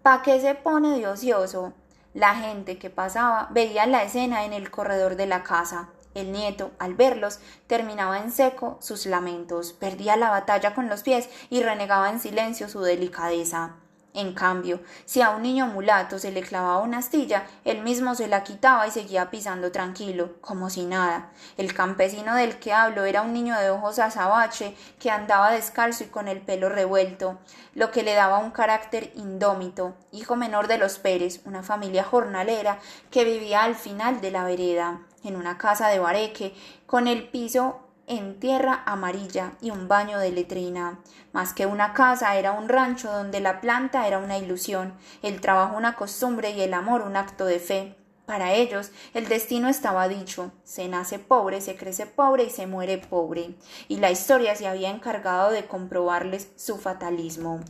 ¿Pa 0.00 0.22
qué 0.22 0.40
se 0.40 0.54
pone 0.54 0.98
de 0.98 1.06
ocioso? 1.06 1.74
La 2.14 2.34
gente 2.34 2.78
que 2.78 2.88
pasaba 2.88 3.48
veía 3.50 3.84
la 3.84 4.02
escena 4.04 4.46
en 4.46 4.54
el 4.54 4.70
corredor 4.70 5.16
de 5.16 5.26
la 5.26 5.42
casa. 5.42 5.90
El 6.14 6.32
nieto, 6.32 6.70
al 6.78 6.94
verlos, 6.94 7.40
terminaba 7.66 8.20
en 8.20 8.32
seco 8.32 8.78
sus 8.80 9.04
lamentos, 9.04 9.74
perdía 9.74 10.16
la 10.16 10.30
batalla 10.30 10.74
con 10.74 10.88
los 10.88 11.02
pies 11.02 11.28
y 11.50 11.62
renegaba 11.62 12.08
en 12.08 12.20
silencio 12.20 12.70
su 12.70 12.80
delicadeza. 12.80 13.74
En 14.18 14.34
cambio, 14.34 14.80
si 15.04 15.22
a 15.22 15.30
un 15.30 15.42
niño 15.42 15.68
mulato 15.68 16.18
se 16.18 16.32
le 16.32 16.42
clavaba 16.42 16.80
una 16.80 16.98
astilla, 16.98 17.46
él 17.64 17.82
mismo 17.82 18.16
se 18.16 18.26
la 18.26 18.42
quitaba 18.42 18.84
y 18.84 18.90
seguía 18.90 19.30
pisando 19.30 19.70
tranquilo, 19.70 20.40
como 20.40 20.70
si 20.70 20.86
nada. 20.86 21.30
El 21.56 21.72
campesino 21.72 22.34
del 22.34 22.58
que 22.58 22.72
hablo 22.72 23.04
era 23.04 23.22
un 23.22 23.32
niño 23.32 23.56
de 23.56 23.70
ojos 23.70 24.00
azabache 24.00 24.74
que 24.98 25.12
andaba 25.12 25.52
descalzo 25.52 26.02
y 26.02 26.08
con 26.08 26.26
el 26.26 26.40
pelo 26.40 26.68
revuelto, 26.68 27.38
lo 27.76 27.92
que 27.92 28.02
le 28.02 28.14
daba 28.14 28.38
un 28.38 28.50
carácter 28.50 29.12
indómito, 29.14 29.94
hijo 30.10 30.34
menor 30.34 30.66
de 30.66 30.78
los 30.78 30.98
Pérez, 30.98 31.40
una 31.44 31.62
familia 31.62 32.02
jornalera 32.02 32.80
que 33.12 33.22
vivía 33.22 33.62
al 33.62 33.76
final 33.76 34.20
de 34.20 34.32
la 34.32 34.42
vereda, 34.42 35.00
en 35.22 35.36
una 35.36 35.58
casa 35.58 35.86
de 35.86 36.00
bareque, 36.00 36.56
con 36.86 37.06
el 37.06 37.28
piso 37.28 37.87
en 38.08 38.40
tierra 38.40 38.82
amarilla 38.86 39.52
y 39.60 39.70
un 39.70 39.86
baño 39.86 40.18
de 40.18 40.32
letrina. 40.32 40.98
Más 41.32 41.52
que 41.52 41.66
una 41.66 41.92
casa 41.92 42.36
era 42.36 42.52
un 42.52 42.68
rancho 42.68 43.12
donde 43.12 43.40
la 43.40 43.60
planta 43.60 44.06
era 44.06 44.18
una 44.18 44.38
ilusión, 44.38 44.94
el 45.22 45.40
trabajo 45.40 45.76
una 45.76 45.94
costumbre 45.94 46.50
y 46.50 46.60
el 46.62 46.74
amor 46.74 47.02
un 47.02 47.16
acto 47.16 47.44
de 47.44 47.60
fe. 47.60 47.94
Para 48.26 48.52
ellos 48.52 48.90
el 49.14 49.26
destino 49.28 49.68
estaba 49.68 50.08
dicho, 50.08 50.52
se 50.62 50.88
nace 50.88 51.18
pobre, 51.18 51.60
se 51.60 51.76
crece 51.76 52.04
pobre 52.04 52.44
y 52.44 52.50
se 52.50 52.66
muere 52.66 52.98
pobre, 52.98 53.54
y 53.88 53.96
la 53.96 54.10
historia 54.10 54.54
se 54.54 54.66
había 54.66 54.90
encargado 54.90 55.50
de 55.50 55.66
comprobarles 55.66 56.48
su 56.56 56.76
fatalismo. 56.76 57.60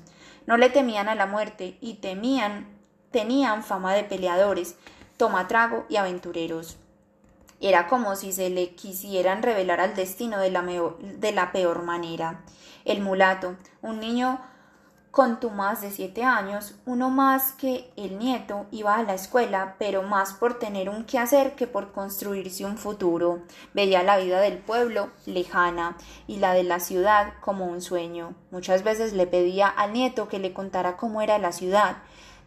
No 0.47 0.57
le 0.57 0.71
temían 0.71 1.09
a 1.09 1.15
la 1.15 1.27
muerte 1.27 1.79
y 1.81 1.95
temían, 1.95 2.67
tenían 3.11 3.63
fama 3.63 3.95
de 3.95 4.03
peleadores, 4.03 4.77
tomatrago 5.17 5.85
y 5.89 5.97
aventureros. 5.97 6.79
Era 7.61 7.89
como 7.89 8.17
si 8.17 8.33
se 8.33 8.51
le 8.51 8.75
quisieran 8.75 9.43
revelar 9.43 9.81
al 9.81 9.95
destino 9.95 10.39
de 10.39 10.51
la, 10.51 10.63
de 10.63 11.33
la 11.33 11.53
peor 11.53 11.83
manera. 11.83 12.45
El 12.85 13.01
mulato, 13.01 13.57
un 13.83 14.01
niño 14.01 14.41
con 15.19 15.39
más 15.57 15.81
de 15.81 15.91
siete 15.91 16.23
años, 16.23 16.77
uno 16.87 17.11
más 17.11 17.51
que 17.53 17.91
el 17.97 18.21
nieto, 18.21 18.67
iba 18.71 18.95
a 18.95 19.03
la 19.03 19.15
escuela, 19.15 19.75
pero 19.77 20.05
más 20.05 20.33
por 20.33 20.61
tener 20.61 20.89
un 20.89 21.05
quehacer 21.05 21.57
que 21.57 21.67
por 21.67 21.91
construirse 21.91 22.65
un 22.65 22.79
futuro. 22.79 23.43
Veía 23.75 24.05
la 24.05 24.17
vida 24.19 24.41
del 24.41 24.59
pueblo 24.59 25.11
lejana 25.27 25.97
y 26.29 26.37
la 26.37 26.53
de 26.53 26.63
la 26.63 26.79
ciudad 26.79 27.33
como 27.41 27.67
un 27.67 27.81
sueño. 27.81 28.35
Muchas 28.53 28.85
veces 28.85 29.13
le 29.13 29.27
pedía 29.27 29.67
al 29.67 29.93
nieto 29.93 30.29
que 30.29 30.39
le 30.39 30.53
contara 30.53 30.97
cómo 30.97 31.21
era 31.21 31.39
la 31.39 31.51
ciudad, 31.51 31.97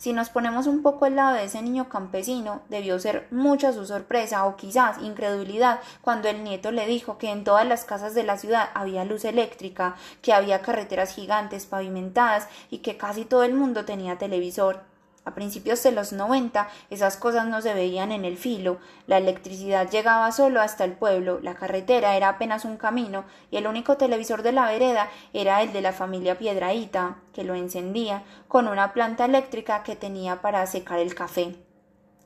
si 0.01 0.13
nos 0.13 0.31
ponemos 0.31 0.65
un 0.65 0.81
poco 0.81 1.05
al 1.05 1.15
lado 1.15 1.35
de 1.35 1.43
ese 1.43 1.61
niño 1.61 1.87
campesino, 1.87 2.63
debió 2.69 2.97
ser 2.97 3.27
mucha 3.29 3.71
su 3.71 3.85
sorpresa 3.85 4.47
o 4.47 4.55
quizás 4.55 4.97
incredulidad 5.03 5.79
cuando 6.01 6.27
el 6.27 6.43
nieto 6.43 6.71
le 6.71 6.87
dijo 6.87 7.19
que 7.19 7.29
en 7.29 7.43
todas 7.43 7.67
las 7.67 7.85
casas 7.85 8.15
de 8.15 8.23
la 8.23 8.39
ciudad 8.39 8.71
había 8.73 9.05
luz 9.05 9.25
eléctrica, 9.25 9.95
que 10.23 10.33
había 10.33 10.63
carreteras 10.63 11.13
gigantes 11.13 11.67
pavimentadas 11.67 12.47
y 12.71 12.79
que 12.79 12.97
casi 12.97 13.25
todo 13.25 13.43
el 13.43 13.53
mundo 13.53 13.85
tenía 13.85 14.17
televisor. 14.17 14.90
A 15.23 15.35
principios 15.35 15.83
de 15.83 15.91
los 15.91 16.13
noventa 16.13 16.69
esas 16.89 17.15
cosas 17.15 17.45
no 17.45 17.61
se 17.61 17.75
veían 17.75 18.11
en 18.11 18.25
el 18.25 18.37
filo, 18.37 18.79
la 19.05 19.19
electricidad 19.19 19.87
llegaba 19.89 20.31
solo 20.31 20.61
hasta 20.61 20.83
el 20.83 20.93
pueblo, 20.93 21.39
la 21.41 21.53
carretera 21.53 22.15
era 22.15 22.29
apenas 22.29 22.65
un 22.65 22.77
camino 22.77 23.25
y 23.51 23.57
el 23.57 23.67
único 23.67 23.97
televisor 23.97 24.41
de 24.41 24.51
la 24.51 24.65
vereda 24.65 25.09
era 25.31 25.61
el 25.61 25.73
de 25.73 25.81
la 25.81 25.93
familia 25.93 26.39
Piedraíta, 26.39 27.17
que 27.33 27.43
lo 27.43 27.53
encendía 27.53 28.23
con 28.47 28.67
una 28.67 28.93
planta 28.93 29.25
eléctrica 29.25 29.83
que 29.83 29.95
tenía 29.95 30.41
para 30.41 30.65
secar 30.65 30.97
el 30.97 31.13
café. 31.13 31.55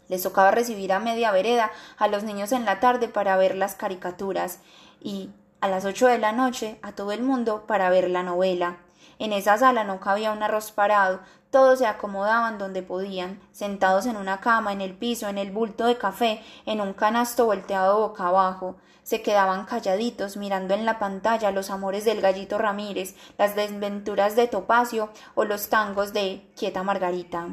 Les 0.07 0.23
tocaba 0.23 0.51
recibir 0.51 0.93
a 0.93 0.99
media 0.99 1.31
vereda 1.31 1.71
a 1.97 2.07
los 2.07 2.23
niños 2.23 2.53
en 2.53 2.63
la 2.63 2.79
tarde 2.79 3.09
para 3.09 3.35
ver 3.35 3.55
las 3.55 3.75
caricaturas 3.75 4.59
y 5.01 5.31
a 5.59 5.67
las 5.67 5.83
ocho 5.83 6.07
de 6.07 6.19
la 6.19 6.31
noche 6.31 6.79
a 6.81 6.93
todo 6.93 7.11
el 7.11 7.23
mundo 7.23 7.65
para 7.67 7.89
ver 7.89 8.09
la 8.09 8.23
novela. 8.23 8.77
En 9.17 9.33
esa 9.33 9.57
sala 9.57 9.83
no 9.83 9.99
cabía 9.99 10.31
un 10.31 10.43
arroz 10.43 10.71
parado, 10.71 11.21
todos 11.55 11.79
se 11.79 11.87
acomodaban 11.87 12.57
donde 12.57 12.83
podían, 12.83 13.39
sentados 13.53 14.07
en 14.07 14.17
una 14.17 14.41
cama, 14.41 14.73
en 14.73 14.81
el 14.81 14.93
piso, 14.93 15.29
en 15.29 15.37
el 15.37 15.53
bulto 15.53 15.85
de 15.85 15.97
café, 15.97 16.43
en 16.65 16.81
un 16.81 16.91
canasto 16.91 17.45
volteado 17.45 17.97
boca 17.97 18.27
abajo. 18.27 18.75
Se 19.03 19.21
quedaban 19.21 19.63
calladitos 19.63 20.35
mirando 20.35 20.73
en 20.73 20.83
la 20.83 20.99
pantalla 20.99 21.51
los 21.51 21.69
amores 21.69 22.03
del 22.03 22.19
gallito 22.19 22.57
Ramírez, 22.57 23.15
las 23.37 23.55
desventuras 23.55 24.35
de 24.35 24.49
Topacio 24.49 25.11
o 25.33 25.45
los 25.45 25.69
tangos 25.69 26.11
de 26.11 26.45
Quieta 26.57 26.83
Margarita. 26.83 27.47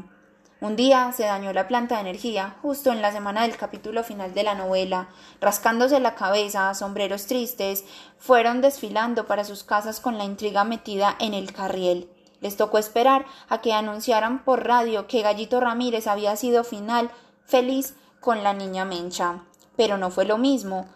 Un 0.60 0.74
día 0.74 1.12
se 1.12 1.22
dañó 1.22 1.52
la 1.52 1.68
planta 1.68 1.94
de 1.94 2.00
energía, 2.00 2.56
justo 2.60 2.90
en 2.90 3.02
la 3.02 3.12
semana 3.12 3.42
del 3.42 3.56
capítulo 3.56 4.02
final 4.02 4.34
de 4.34 4.42
la 4.42 4.56
novela. 4.56 5.10
Rascándose 5.40 6.00
la 6.00 6.16
cabeza, 6.16 6.74
sombreros 6.74 7.26
tristes, 7.26 7.84
fueron 8.18 8.62
desfilando 8.62 9.28
para 9.28 9.44
sus 9.44 9.62
casas 9.62 10.00
con 10.00 10.18
la 10.18 10.24
intriga 10.24 10.64
metida 10.64 11.14
en 11.20 11.34
el 11.34 11.52
carriel. 11.52 12.08
Les 12.42 12.56
tocó 12.56 12.76
esperar 12.76 13.24
a 13.48 13.62
que 13.62 13.72
anunciaran 13.72 14.44
por 14.44 14.66
radio 14.66 15.06
que 15.06 15.22
Gallito 15.22 15.60
Ramírez 15.60 16.06
había 16.06 16.36
sido 16.36 16.64
final 16.64 17.10
feliz 17.46 17.96
con 18.20 18.42
la 18.42 18.52
niña 18.52 18.84
Mencha. 18.84 19.44
Pero 19.76 19.96
no 19.96 20.10
fue 20.10 20.26
lo 20.26 20.36
mismo. 20.36 20.86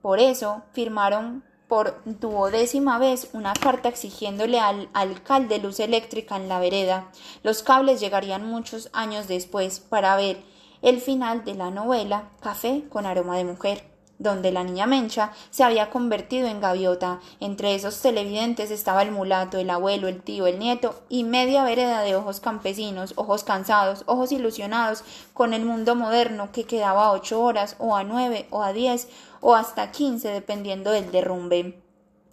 Por 0.00 0.20
eso 0.20 0.62
firmaron 0.72 1.44
por 1.68 2.00
duodécima 2.06 2.98
vez 2.98 3.28
una 3.34 3.52
carta 3.52 3.90
exigiéndole 3.90 4.58
al 4.58 4.88
alcalde 4.94 5.58
luz 5.58 5.80
eléctrica 5.80 6.36
en 6.36 6.48
la 6.48 6.58
vereda. 6.58 7.10
Los 7.42 7.62
cables 7.62 8.00
llegarían 8.00 8.46
muchos 8.46 8.88
años 8.94 9.28
después 9.28 9.80
para 9.80 10.16
ver 10.16 10.42
el 10.80 11.00
final 11.00 11.44
de 11.44 11.54
la 11.54 11.70
novela 11.70 12.30
Café 12.40 12.84
con 12.88 13.04
aroma 13.04 13.36
de 13.36 13.44
mujer 13.44 13.87
donde 14.18 14.52
la 14.52 14.64
niña 14.64 14.86
Mencha 14.86 15.32
se 15.50 15.64
había 15.64 15.90
convertido 15.90 16.48
en 16.48 16.60
gaviota. 16.60 17.20
Entre 17.40 17.74
esos 17.74 18.00
televidentes 18.00 18.70
estaba 18.70 19.02
el 19.02 19.12
mulato, 19.12 19.58
el 19.58 19.70
abuelo, 19.70 20.08
el 20.08 20.22
tío, 20.22 20.46
el 20.46 20.58
nieto 20.58 21.02
y 21.08 21.24
media 21.24 21.64
vereda 21.64 22.02
de 22.02 22.16
ojos 22.16 22.40
campesinos, 22.40 23.14
ojos 23.16 23.44
cansados, 23.44 24.02
ojos 24.06 24.32
ilusionados 24.32 25.04
con 25.32 25.54
el 25.54 25.64
mundo 25.64 25.94
moderno 25.94 26.50
que 26.52 26.64
quedaba 26.64 27.06
a 27.06 27.12
ocho 27.12 27.40
horas 27.40 27.76
o 27.78 27.96
a 27.96 28.04
nueve 28.04 28.46
o 28.50 28.62
a 28.62 28.72
diez 28.72 29.08
o 29.40 29.54
hasta 29.54 29.92
quince 29.92 30.28
dependiendo 30.28 30.90
del 30.90 31.10
derrumbe. 31.12 31.80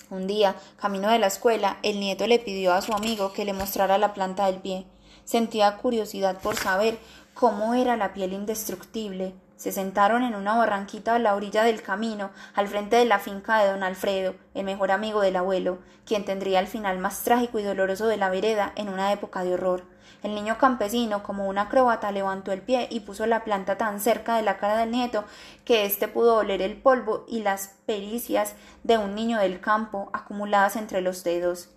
Un 0.09 0.27
día, 0.27 0.55
camino 0.77 1.09
de 1.09 1.19
la 1.19 1.27
escuela, 1.27 1.77
el 1.81 1.99
nieto 1.99 2.27
le 2.27 2.39
pidió 2.39 2.73
a 2.73 2.81
su 2.81 2.93
amigo 2.93 3.33
que 3.33 3.45
le 3.45 3.53
mostrara 3.53 3.97
la 3.97 4.13
planta 4.13 4.45
del 4.45 4.61
pie. 4.61 4.85
Sentía 5.23 5.77
curiosidad 5.77 6.39
por 6.41 6.55
saber 6.55 6.99
cómo 7.33 7.73
era 7.73 7.97
la 7.97 8.13
piel 8.13 8.33
indestructible, 8.33 9.33
se 9.65 9.71
sentaron 9.71 10.21
en 10.21 10.35
una 10.35 10.55
barranquita 10.55 11.15
a 11.15 11.19
la 11.19 11.33
orilla 11.33 11.63
del 11.63 11.81
camino, 11.81 12.29
al 12.53 12.67
frente 12.67 12.97
de 12.97 13.05
la 13.05 13.17
finca 13.17 13.57
de 13.57 13.71
don 13.71 13.81
Alfredo, 13.81 14.35
el 14.53 14.63
mejor 14.63 14.91
amigo 14.91 15.21
del 15.21 15.37
abuelo, 15.37 15.79
quien 16.05 16.23
tendría 16.23 16.59
el 16.59 16.67
final 16.67 16.99
más 16.99 17.23
trágico 17.23 17.57
y 17.57 17.63
doloroso 17.63 18.05
de 18.05 18.17
la 18.17 18.29
vereda 18.29 18.73
en 18.75 18.89
una 18.89 19.11
época 19.11 19.43
de 19.43 19.55
horror. 19.55 19.81
El 20.21 20.35
niño 20.35 20.59
campesino, 20.59 21.23
como 21.23 21.47
un 21.47 21.57
acróbata, 21.57 22.11
levantó 22.11 22.51
el 22.51 22.61
pie 22.61 22.87
y 22.91 22.99
puso 22.99 23.25
la 23.25 23.43
planta 23.43 23.75
tan 23.75 23.99
cerca 23.99 24.35
de 24.35 24.43
la 24.43 24.59
cara 24.59 24.77
del 24.77 24.91
nieto 24.91 25.23
que 25.63 25.83
éste 25.85 26.07
pudo 26.07 26.35
oler 26.35 26.61
el 26.61 26.79
polvo 26.79 27.25
y 27.27 27.41
las 27.41 27.69
pericias 27.87 28.53
de 28.83 28.99
un 28.99 29.15
niño 29.15 29.39
del 29.39 29.61
campo 29.61 30.11
acumuladas 30.13 30.75
entre 30.75 31.01
los 31.01 31.23
dedos. 31.23 31.71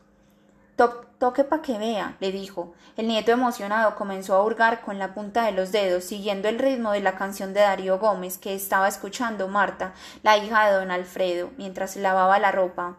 Toque 1.19 1.45
pa' 1.45 1.63
que 1.63 1.79
vea, 1.79 2.17
le 2.21 2.33
dijo. 2.33 2.75
El 2.97 3.09
nieto 3.09 3.33
emocionado 3.33 3.97
comenzó 3.97 4.35
a 4.37 4.43
hurgar 4.43 4.81
con 4.81 4.99
la 4.99 5.15
punta 5.15 5.45
de 5.45 5.53
los 5.53 5.73
dedos, 5.73 6.05
siguiendo 6.05 6.49
el 6.49 6.59
ritmo 6.59 6.93
de 6.93 7.01
la 7.01 7.17
canción 7.17 7.53
de 7.53 7.61
Darío 7.61 7.99
Gómez 7.99 8.39
que 8.39 8.55
estaba 8.55 8.89
escuchando 8.89 9.49
Marta, 9.49 9.95
la 10.23 10.37
hija 10.39 10.67
de 10.67 10.77
don 10.79 10.91
Alfredo, 10.91 11.51
mientras 11.57 11.97
lavaba 11.97 12.39
la 12.39 12.53
ropa. 12.53 12.97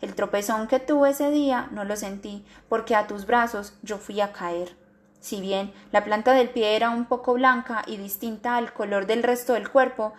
El 0.00 0.14
tropezón 0.14 0.66
que 0.66 0.80
tuve 0.80 1.10
ese 1.10 1.30
día 1.30 1.68
no 1.70 1.84
lo 1.84 1.94
sentí, 1.94 2.44
porque 2.68 2.96
a 2.96 3.06
tus 3.06 3.26
brazos 3.26 3.74
yo 3.82 3.98
fui 3.98 4.20
a 4.20 4.32
caer. 4.32 4.76
Si 5.20 5.40
bien 5.40 5.72
la 5.92 6.04
planta 6.04 6.32
del 6.32 6.48
pie 6.48 6.74
era 6.74 6.90
un 6.90 7.04
poco 7.04 7.34
blanca 7.34 7.82
y 7.86 7.98
distinta 7.98 8.56
al 8.56 8.72
color 8.72 9.06
del 9.06 9.22
resto 9.22 9.52
del 9.52 9.70
cuerpo, 9.70 10.14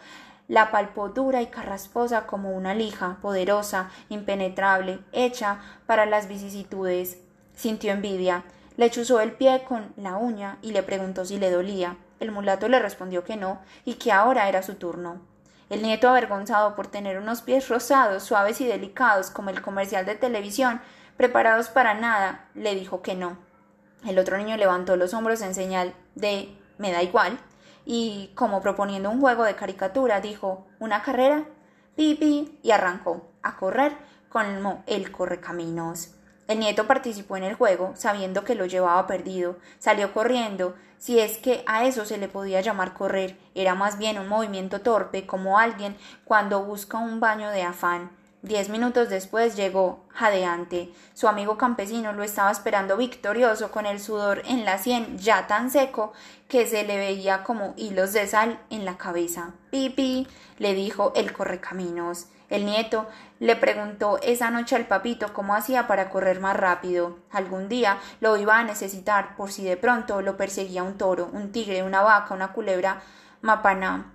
la 0.48 0.70
palpó 0.70 1.10
dura 1.10 1.42
y 1.42 1.48
carrasposa 1.48 2.28
como 2.28 2.52
una 2.52 2.76
lija, 2.76 3.18
poderosa, 3.22 3.90
impenetrable, 4.10 5.00
hecha 5.12 5.60
para 5.88 6.06
las 6.06 6.28
vicisitudes. 6.28 7.18
Sintió 7.62 7.92
envidia. 7.92 8.44
Le 8.76 8.90
chuzó 8.90 9.20
el 9.20 9.34
pie 9.34 9.64
con 9.68 9.94
la 9.96 10.18
uña 10.18 10.58
y 10.64 10.72
le 10.72 10.82
preguntó 10.82 11.26
si 11.26 11.38
le 11.38 11.52
dolía. 11.52 11.96
El 12.20 12.32
mulato 12.32 12.68
le 12.68 12.80
respondió 12.80 13.24
que 13.24 13.38
no 13.38 13.62
y 13.86 13.94
que 13.94 14.12
ahora 14.12 14.50
era 14.50 14.64
su 14.64 14.74
turno. 14.74 15.22
El 15.70 15.84
nieto, 15.84 16.10
avergonzado 16.10 16.76
por 16.76 16.88
tener 16.88 17.20
unos 17.20 17.44
pies 17.44 17.70
rosados, 17.70 18.24
suaves 18.24 18.62
y 18.62 18.66
delicados 18.66 19.30
como 19.30 19.52
el 19.52 19.62
comercial 19.62 20.08
de 20.08 20.16
televisión, 20.16 20.82
preparados 21.18 21.70
para 21.70 21.94
nada, 21.94 22.48
le 22.56 22.74
dijo 22.74 23.04
que 23.04 23.14
no. 23.14 23.38
El 24.08 24.18
otro 24.18 24.40
niño 24.40 24.58
levantó 24.58 24.96
los 24.96 25.14
hombros 25.14 25.44
en 25.44 25.54
señal 25.54 25.94
de 26.16 26.58
me 26.80 26.92
da 26.92 27.04
igual 27.04 27.38
y, 27.86 28.32
como 28.34 28.64
proponiendo 28.64 29.12
un 29.12 29.22
juego 29.22 29.44
de 29.44 29.54
caricatura, 29.54 30.20
dijo 30.20 30.66
una 30.80 31.04
carrera, 31.04 31.46
pipi, 31.96 32.58
y 32.64 32.72
arrancó 32.72 33.30
a 33.44 33.56
correr 33.56 33.96
como 34.30 34.84
el 34.88 35.12
correcaminos. 35.12 36.16
El 36.52 36.60
nieto 36.60 36.86
participó 36.86 37.38
en 37.38 37.46
el 37.46 37.54
juego, 37.54 37.94
sabiendo 37.96 38.44
que 38.44 38.56
lo 38.56 38.66
llevaba 38.66 39.08
perdido. 39.08 39.56
Salió 39.80 40.14
corriendo, 40.14 40.76
si 40.98 41.18
es 41.18 41.38
que 41.38 41.64
a 41.66 41.86
eso 41.86 42.04
se 42.04 42.18
le 42.18 42.28
podía 42.28 42.60
llamar 42.60 42.94
correr. 42.94 43.38
Era 43.56 43.74
más 43.74 43.98
bien 43.98 44.20
un 44.20 44.28
movimiento 44.28 44.82
torpe, 44.82 45.26
como 45.26 45.60
alguien 45.60 45.96
cuando 46.26 46.62
busca 46.66 46.98
un 46.98 47.22
baño 47.22 47.52
de 47.52 47.64
afán. 47.64 48.12
Diez 48.42 48.68
minutos 48.68 49.08
después 49.08 49.56
llegó, 49.56 50.04
jadeante. 50.10 50.92
Su 51.14 51.30
amigo 51.30 51.58
campesino 51.58 52.12
lo 52.12 52.22
estaba 52.22 52.52
esperando 52.52 52.98
victorioso, 52.98 53.72
con 53.72 53.86
el 53.86 54.02
sudor 54.02 54.42
en 54.46 54.66
la 54.66 54.78
sien 54.78 55.18
ya 55.18 55.48
tan 55.48 55.72
seco 55.72 56.12
que 56.50 56.68
se 56.68 56.84
le 56.84 56.98
veía 56.98 57.44
como 57.44 57.74
hilos 57.78 58.12
de 58.12 58.28
sal 58.28 58.60
en 58.70 58.84
la 58.84 58.98
cabeza. 58.98 59.54
Pipi, 59.70 60.28
le 60.58 60.74
dijo 60.74 61.14
el 61.16 61.32
correcaminos. 61.32 62.28
El 62.52 62.66
nieto 62.66 63.08
le 63.40 63.56
preguntó 63.56 64.20
esa 64.22 64.52
noche 64.52 64.76
al 64.76 64.86
papito 64.86 65.32
cómo 65.32 65.56
hacía 65.56 65.88
para 65.88 66.10
correr 66.10 66.42
más 66.42 66.56
rápido. 66.56 67.18
Algún 67.32 67.70
día 67.70 67.98
lo 68.20 68.36
iba 68.36 68.60
a 68.60 68.64
necesitar 68.64 69.38
por 69.38 69.54
si 69.54 69.64
de 69.64 69.78
pronto 69.78 70.22
lo 70.22 70.36
perseguía 70.36 70.84
un 70.84 70.98
toro, 70.98 71.30
un 71.32 71.54
tigre, 71.54 71.82
una 71.82 72.02
vaca, 72.02 72.34
una 72.34 72.52
culebra 72.52 73.02
mapaná. 73.40 74.14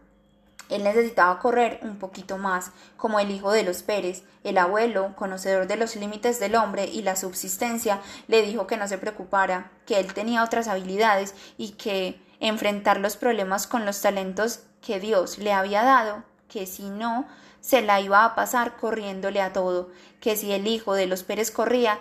Él 0.69 0.85
necesitaba 0.85 1.39
correr 1.39 1.81
un 1.83 1.99
poquito 1.99 2.37
más, 2.37 2.73
como 2.99 3.21
el 3.21 3.31
hijo 3.31 3.53
de 3.53 3.63
los 3.63 3.83
Pérez. 3.83 4.23
El 4.45 4.59
abuelo, 4.59 5.15
conocedor 5.17 5.67
de 5.67 5.77
los 5.77 5.97
límites 5.97 6.39
del 6.39 6.57
hombre 6.57 6.85
y 6.85 7.01
la 7.01 7.17
subsistencia, 7.17 8.01
le 8.29 8.43
dijo 8.43 8.67
que 8.67 8.77
no 8.77 8.87
se 8.87 8.99
preocupara, 8.99 9.71
que 9.87 9.99
él 9.99 10.13
tenía 10.13 10.45
otras 10.45 10.69
habilidades 10.69 11.35
y 11.57 11.71
que 11.73 12.21
enfrentar 12.41 13.01
los 13.01 13.17
problemas 13.17 13.67
con 13.67 13.87
los 13.87 14.03
talentos 14.03 14.61
que 14.83 15.01
Dios 15.01 15.39
le 15.39 15.55
había 15.55 15.83
dado, 15.83 16.23
que 16.49 16.67
si 16.67 16.91
no, 16.91 17.27
se 17.61 17.83
la 17.83 18.01
iba 18.01 18.25
a 18.25 18.35
pasar 18.35 18.77
corriéndole 18.77 19.41
a 19.41 19.53
todo, 19.53 19.91
que 20.21 20.37
si 20.37 20.53
el 20.53 20.67
hijo 20.67 20.95
de 20.95 21.07
los 21.07 21.23
Pérez 21.23 21.51
corría, 21.51 21.99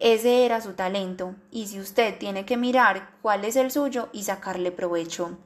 ese 0.00 0.44
era 0.44 0.60
su 0.60 0.74
talento, 0.74 1.34
y 1.50 1.66
si 1.66 1.80
usted 1.80 2.18
tiene 2.18 2.44
que 2.44 2.56
mirar 2.56 3.10
cuál 3.20 3.44
es 3.44 3.56
el 3.56 3.70
suyo 3.70 4.08
y 4.12 4.22
sacarle 4.22 4.70
provecho. 4.70 5.38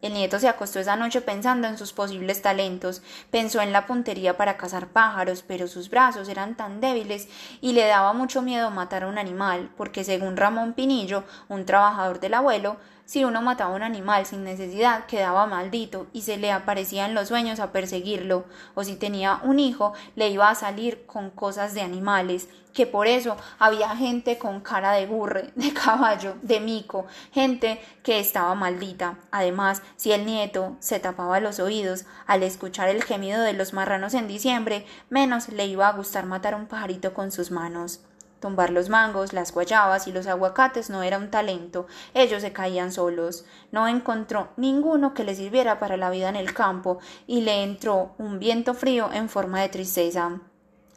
El 0.00 0.14
nieto 0.14 0.38
se 0.38 0.48
acostó 0.48 0.78
esa 0.78 0.94
noche 0.94 1.20
pensando 1.20 1.66
en 1.66 1.76
sus 1.76 1.92
posibles 1.92 2.40
talentos, 2.40 3.02
pensó 3.32 3.60
en 3.60 3.72
la 3.72 3.86
puntería 3.86 4.36
para 4.36 4.56
cazar 4.56 4.86
pájaros, 4.88 5.42
pero 5.46 5.66
sus 5.66 5.90
brazos 5.90 6.28
eran 6.28 6.56
tan 6.56 6.80
débiles 6.80 7.28
y 7.60 7.72
le 7.72 7.84
daba 7.84 8.12
mucho 8.12 8.40
miedo 8.40 8.70
matar 8.70 9.02
a 9.02 9.08
un 9.08 9.18
animal, 9.18 9.70
porque 9.76 10.04
según 10.04 10.36
Ramón 10.36 10.74
Pinillo, 10.74 11.24
un 11.48 11.66
trabajador 11.66 12.20
del 12.20 12.34
abuelo, 12.34 12.76
si 13.08 13.24
uno 13.24 13.40
mataba 13.40 13.72
a 13.72 13.76
un 13.76 13.82
animal 13.82 14.26
sin 14.26 14.44
necesidad, 14.44 15.06
quedaba 15.06 15.46
maldito 15.46 16.08
y 16.12 16.20
se 16.20 16.36
le 16.36 16.52
aparecía 16.52 17.06
en 17.06 17.14
los 17.14 17.28
sueños 17.28 17.58
a 17.58 17.72
perseguirlo, 17.72 18.44
o 18.74 18.84
si 18.84 18.96
tenía 18.96 19.40
un 19.44 19.58
hijo, 19.58 19.94
le 20.14 20.28
iba 20.28 20.50
a 20.50 20.54
salir 20.54 21.06
con 21.06 21.30
cosas 21.30 21.72
de 21.72 21.80
animales, 21.80 22.50
que 22.74 22.86
por 22.86 23.06
eso 23.06 23.38
había 23.58 23.96
gente 23.96 24.36
con 24.36 24.60
cara 24.60 24.92
de 24.92 25.06
burre, 25.06 25.52
de 25.56 25.72
caballo, 25.72 26.34
de 26.42 26.60
mico, 26.60 27.06
gente 27.32 27.80
que 28.02 28.20
estaba 28.20 28.54
maldita. 28.54 29.16
Además, 29.30 29.80
si 29.96 30.12
el 30.12 30.26
nieto 30.26 30.76
se 30.78 31.00
tapaba 31.00 31.40
los 31.40 31.60
oídos 31.60 32.04
al 32.26 32.42
escuchar 32.42 32.90
el 32.90 33.02
gemido 33.02 33.40
de 33.40 33.54
los 33.54 33.72
marranos 33.72 34.12
en 34.12 34.28
diciembre, 34.28 34.84
menos 35.08 35.48
le 35.48 35.64
iba 35.64 35.88
a 35.88 35.92
gustar 35.92 36.26
matar 36.26 36.54
un 36.54 36.66
pajarito 36.66 37.14
con 37.14 37.32
sus 37.32 37.50
manos. 37.50 38.02
Tumbar 38.40 38.70
los 38.70 38.88
mangos, 38.88 39.32
las 39.32 39.52
guayabas 39.52 40.06
y 40.06 40.12
los 40.12 40.26
aguacates 40.26 40.90
no 40.90 41.02
era 41.02 41.18
un 41.18 41.30
talento, 41.30 41.86
ellos 42.14 42.42
se 42.42 42.52
caían 42.52 42.92
solos. 42.92 43.44
No 43.72 43.88
encontró 43.88 44.50
ninguno 44.56 45.12
que 45.14 45.24
le 45.24 45.34
sirviera 45.34 45.80
para 45.80 45.96
la 45.96 46.10
vida 46.10 46.28
en 46.28 46.36
el 46.36 46.54
campo 46.54 46.98
y 47.26 47.40
le 47.40 47.64
entró 47.64 48.14
un 48.18 48.38
viento 48.38 48.74
frío 48.74 49.10
en 49.12 49.28
forma 49.28 49.60
de 49.60 49.68
tristeza. 49.68 50.40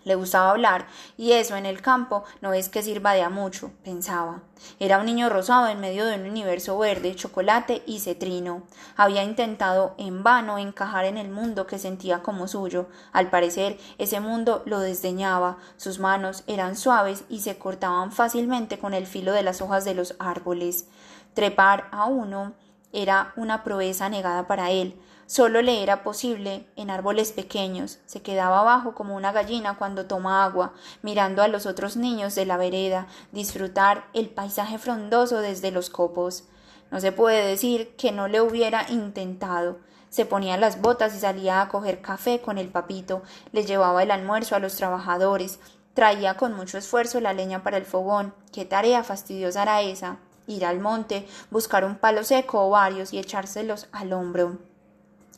Le 0.03 0.15
gustaba 0.15 0.49
hablar, 0.49 0.87
y 1.17 1.33
eso 1.33 1.55
en 1.55 1.65
el 1.65 1.81
campo 1.81 2.23
no 2.41 2.53
es 2.53 2.69
que 2.69 2.81
sirva 2.81 3.13
de 3.13 3.21
a 3.21 3.29
mucho, 3.29 3.71
pensaba. 3.83 4.41
Era 4.79 4.97
un 4.97 5.05
niño 5.05 5.29
rosado 5.29 5.67
en 5.67 5.79
medio 5.79 6.05
de 6.05 6.15
un 6.15 6.27
universo 6.27 6.77
verde, 6.77 7.15
chocolate 7.15 7.83
y 7.85 7.99
cetrino. 7.99 8.63
Había 8.95 9.23
intentado 9.23 9.93
en 9.97 10.23
vano 10.23 10.57
encajar 10.57 11.05
en 11.05 11.17
el 11.17 11.29
mundo 11.29 11.67
que 11.67 11.79
sentía 11.79 12.23
como 12.23 12.47
suyo. 12.47 12.87
Al 13.11 13.29
parecer, 13.29 13.77
ese 13.97 14.19
mundo 14.19 14.63
lo 14.65 14.79
desdeñaba. 14.79 15.57
Sus 15.77 15.99
manos 15.99 16.43
eran 16.47 16.75
suaves 16.75 17.23
y 17.29 17.41
se 17.41 17.57
cortaban 17.57 18.11
fácilmente 18.11 18.79
con 18.79 18.93
el 18.93 19.05
filo 19.05 19.33
de 19.33 19.43
las 19.43 19.61
hojas 19.61 19.85
de 19.85 19.93
los 19.93 20.15
árboles. 20.19 20.87
Trepar 21.33 21.87
a 21.91 22.05
uno 22.05 22.53
era 22.93 23.33
una 23.35 23.63
proeza 23.63 24.09
negada 24.09 24.47
para 24.47 24.71
él. 24.71 24.99
Solo 25.31 25.61
le 25.61 25.81
era 25.81 26.03
posible 26.03 26.65
en 26.75 26.89
árboles 26.89 27.31
pequeños. 27.31 27.99
Se 28.05 28.21
quedaba 28.21 28.59
abajo 28.59 28.93
como 28.93 29.15
una 29.15 29.31
gallina 29.31 29.77
cuando 29.77 30.05
toma 30.05 30.43
agua, 30.43 30.73
mirando 31.03 31.41
a 31.41 31.47
los 31.47 31.65
otros 31.65 31.95
niños 31.95 32.35
de 32.35 32.45
la 32.45 32.57
vereda, 32.57 33.07
disfrutar 33.31 34.07
el 34.11 34.29
paisaje 34.29 34.77
frondoso 34.77 35.39
desde 35.39 35.71
los 35.71 35.89
copos. 35.89 36.43
No 36.91 36.99
se 36.99 37.13
puede 37.13 37.47
decir 37.47 37.95
que 37.95 38.11
no 38.11 38.27
le 38.27 38.41
hubiera 38.41 38.85
intentado. 38.89 39.79
Se 40.09 40.25
ponía 40.25 40.57
las 40.57 40.81
botas 40.81 41.15
y 41.15 41.19
salía 41.21 41.61
a 41.61 41.69
coger 41.69 42.01
café 42.01 42.41
con 42.41 42.57
el 42.57 42.67
papito, 42.67 43.23
le 43.53 43.63
llevaba 43.63 44.03
el 44.03 44.11
almuerzo 44.11 44.57
a 44.57 44.59
los 44.59 44.75
trabajadores, 44.75 45.61
traía 45.93 46.35
con 46.35 46.51
mucho 46.57 46.77
esfuerzo 46.77 47.21
la 47.21 47.31
leña 47.31 47.63
para 47.63 47.77
el 47.77 47.85
fogón. 47.85 48.33
Qué 48.51 48.65
tarea 48.65 49.01
fastidiosa 49.01 49.63
era 49.63 49.81
esa. 49.81 50.17
Ir 50.45 50.65
al 50.65 50.81
monte, 50.81 51.25
buscar 51.51 51.85
un 51.85 51.95
palo 51.95 52.25
seco 52.25 52.67
o 52.67 52.69
varios 52.71 53.13
y 53.13 53.17
echárselos 53.19 53.87
al 53.93 54.11
hombro 54.11 54.70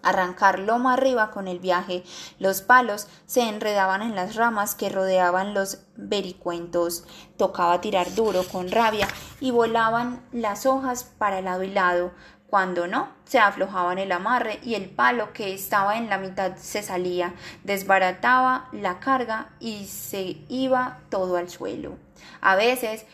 arrancar 0.03 0.59
loma 0.59 0.93
arriba 0.93 1.31
con 1.31 1.47
el 1.47 1.59
viaje. 1.59 2.03
Los 2.39 2.61
palos 2.61 3.07
se 3.25 3.41
enredaban 3.41 4.01
en 4.01 4.15
las 4.15 4.35
ramas 4.35 4.75
que 4.75 4.89
rodeaban 4.89 5.53
los 5.53 5.79
vericuentos. 5.95 7.05
Tocaba 7.37 7.81
tirar 7.81 8.13
duro 8.13 8.43
con 8.43 8.69
rabia 8.69 9.07
y 9.39 9.51
volaban 9.51 10.21
las 10.31 10.65
hojas 10.65 11.05
para 11.17 11.41
lado 11.41 11.63
y 11.63 11.71
lado. 11.71 12.11
Cuando 12.53 12.85
no, 12.85 13.09
se 13.25 13.39
aflojaban 13.39 13.97
el 13.97 14.11
amarre 14.11 14.59
y 14.61 14.75
el 14.75 14.87
palo 14.87 15.33
que 15.33 15.55
estaba 15.55 15.97
en 15.97 16.07
la 16.07 16.19
mitad 16.19 16.55
se 16.57 16.83
salía, 16.83 17.33
desbarataba 17.63 18.69
la 18.71 18.99
carga 18.99 19.49
y 19.59 19.87
se 19.87 20.37
iba 20.49 20.99
todo 21.09 21.37
al 21.37 21.49
suelo. 21.49 21.97
A 22.41 22.55
veces 22.55 23.07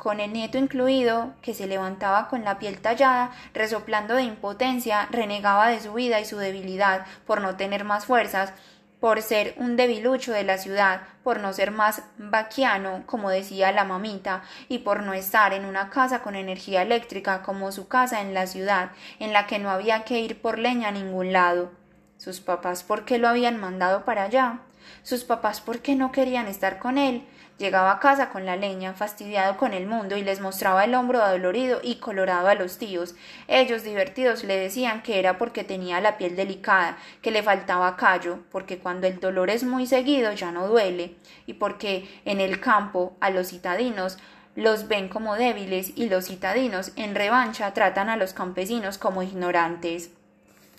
con 0.00 0.18
el 0.18 0.32
nieto 0.32 0.56
incluido, 0.56 1.34
que 1.42 1.52
se 1.52 1.66
levantaba 1.66 2.26
con 2.28 2.42
la 2.42 2.58
piel 2.58 2.80
tallada, 2.80 3.32
resoplando 3.52 4.14
de 4.14 4.22
impotencia, 4.22 5.06
renegaba 5.10 5.68
de 5.68 5.78
su 5.78 5.92
vida 5.92 6.20
y 6.20 6.24
su 6.24 6.38
debilidad 6.38 7.04
por 7.26 7.42
no 7.42 7.56
tener 7.56 7.84
más 7.84 8.06
fuerzas, 8.06 8.54
por 8.98 9.20
ser 9.20 9.54
un 9.58 9.76
debilucho 9.76 10.32
de 10.32 10.42
la 10.42 10.56
ciudad, 10.56 11.02
por 11.22 11.40
no 11.40 11.52
ser 11.52 11.70
más 11.70 12.02
vaquiano, 12.16 13.02
como 13.04 13.28
decía 13.28 13.72
la 13.72 13.84
mamita, 13.84 14.42
y 14.68 14.78
por 14.78 15.02
no 15.02 15.12
estar 15.12 15.52
en 15.52 15.66
una 15.66 15.90
casa 15.90 16.22
con 16.22 16.34
energía 16.34 16.80
eléctrica 16.80 17.42
como 17.42 17.70
su 17.70 17.86
casa 17.86 18.22
en 18.22 18.32
la 18.32 18.46
ciudad, 18.46 18.92
en 19.18 19.34
la 19.34 19.46
que 19.46 19.58
no 19.58 19.68
había 19.68 20.04
que 20.04 20.20
ir 20.20 20.40
por 20.40 20.58
leña 20.58 20.88
a 20.88 20.92
ningún 20.92 21.34
lado. 21.34 21.72
Sus 22.16 22.40
papás, 22.40 22.84
¿por 22.84 23.04
qué 23.04 23.18
lo 23.18 23.28
habían 23.28 23.60
mandado 23.60 24.06
para 24.06 24.24
allá? 24.24 24.60
Sus 25.02 25.24
papás, 25.24 25.60
¿por 25.60 25.80
qué 25.80 25.94
no 25.94 26.10
querían 26.10 26.46
estar 26.46 26.78
con 26.78 26.96
él? 26.96 27.26
Llegaba 27.60 27.92
a 27.92 27.98
casa 28.00 28.30
con 28.30 28.46
la 28.46 28.56
leña, 28.56 28.94
fastidiado 28.94 29.58
con 29.58 29.74
el 29.74 29.86
mundo, 29.86 30.16
y 30.16 30.22
les 30.22 30.40
mostraba 30.40 30.82
el 30.86 30.94
hombro 30.94 31.22
adolorido 31.22 31.80
y 31.82 31.96
colorado 31.96 32.48
a 32.48 32.54
los 32.54 32.78
tíos. 32.78 33.14
Ellos, 33.48 33.84
divertidos, 33.84 34.44
le 34.44 34.56
decían 34.56 35.02
que 35.02 35.18
era 35.18 35.36
porque 35.36 35.62
tenía 35.62 36.00
la 36.00 36.16
piel 36.16 36.36
delicada, 36.36 36.96
que 37.20 37.30
le 37.30 37.42
faltaba 37.42 37.98
callo, 37.98 38.38
porque 38.50 38.78
cuando 38.78 39.06
el 39.06 39.20
dolor 39.20 39.50
es 39.50 39.62
muy 39.62 39.86
seguido 39.86 40.32
ya 40.32 40.50
no 40.52 40.68
duele, 40.68 41.16
y 41.44 41.52
porque 41.52 42.08
en 42.24 42.40
el 42.40 42.60
campo 42.60 43.14
a 43.20 43.28
los 43.28 43.48
citadinos 43.48 44.16
los 44.54 44.88
ven 44.88 45.10
como 45.10 45.36
débiles 45.36 45.92
y 45.96 46.08
los 46.08 46.28
citadinos 46.28 46.92
en 46.96 47.14
revancha 47.14 47.74
tratan 47.74 48.08
a 48.08 48.16
los 48.16 48.32
campesinos 48.32 48.96
como 48.96 49.22
ignorantes. 49.22 50.12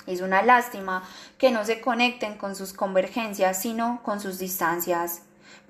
Es 0.07 0.21
una 0.21 0.41
lástima 0.41 1.03
que 1.37 1.51
no 1.51 1.63
se 1.63 1.79
conecten 1.79 2.39
con 2.39 2.55
sus 2.55 2.73
convergencias, 2.73 3.61
sino 3.61 4.01
con 4.01 4.19
sus 4.19 4.39
distancias. 4.39 5.21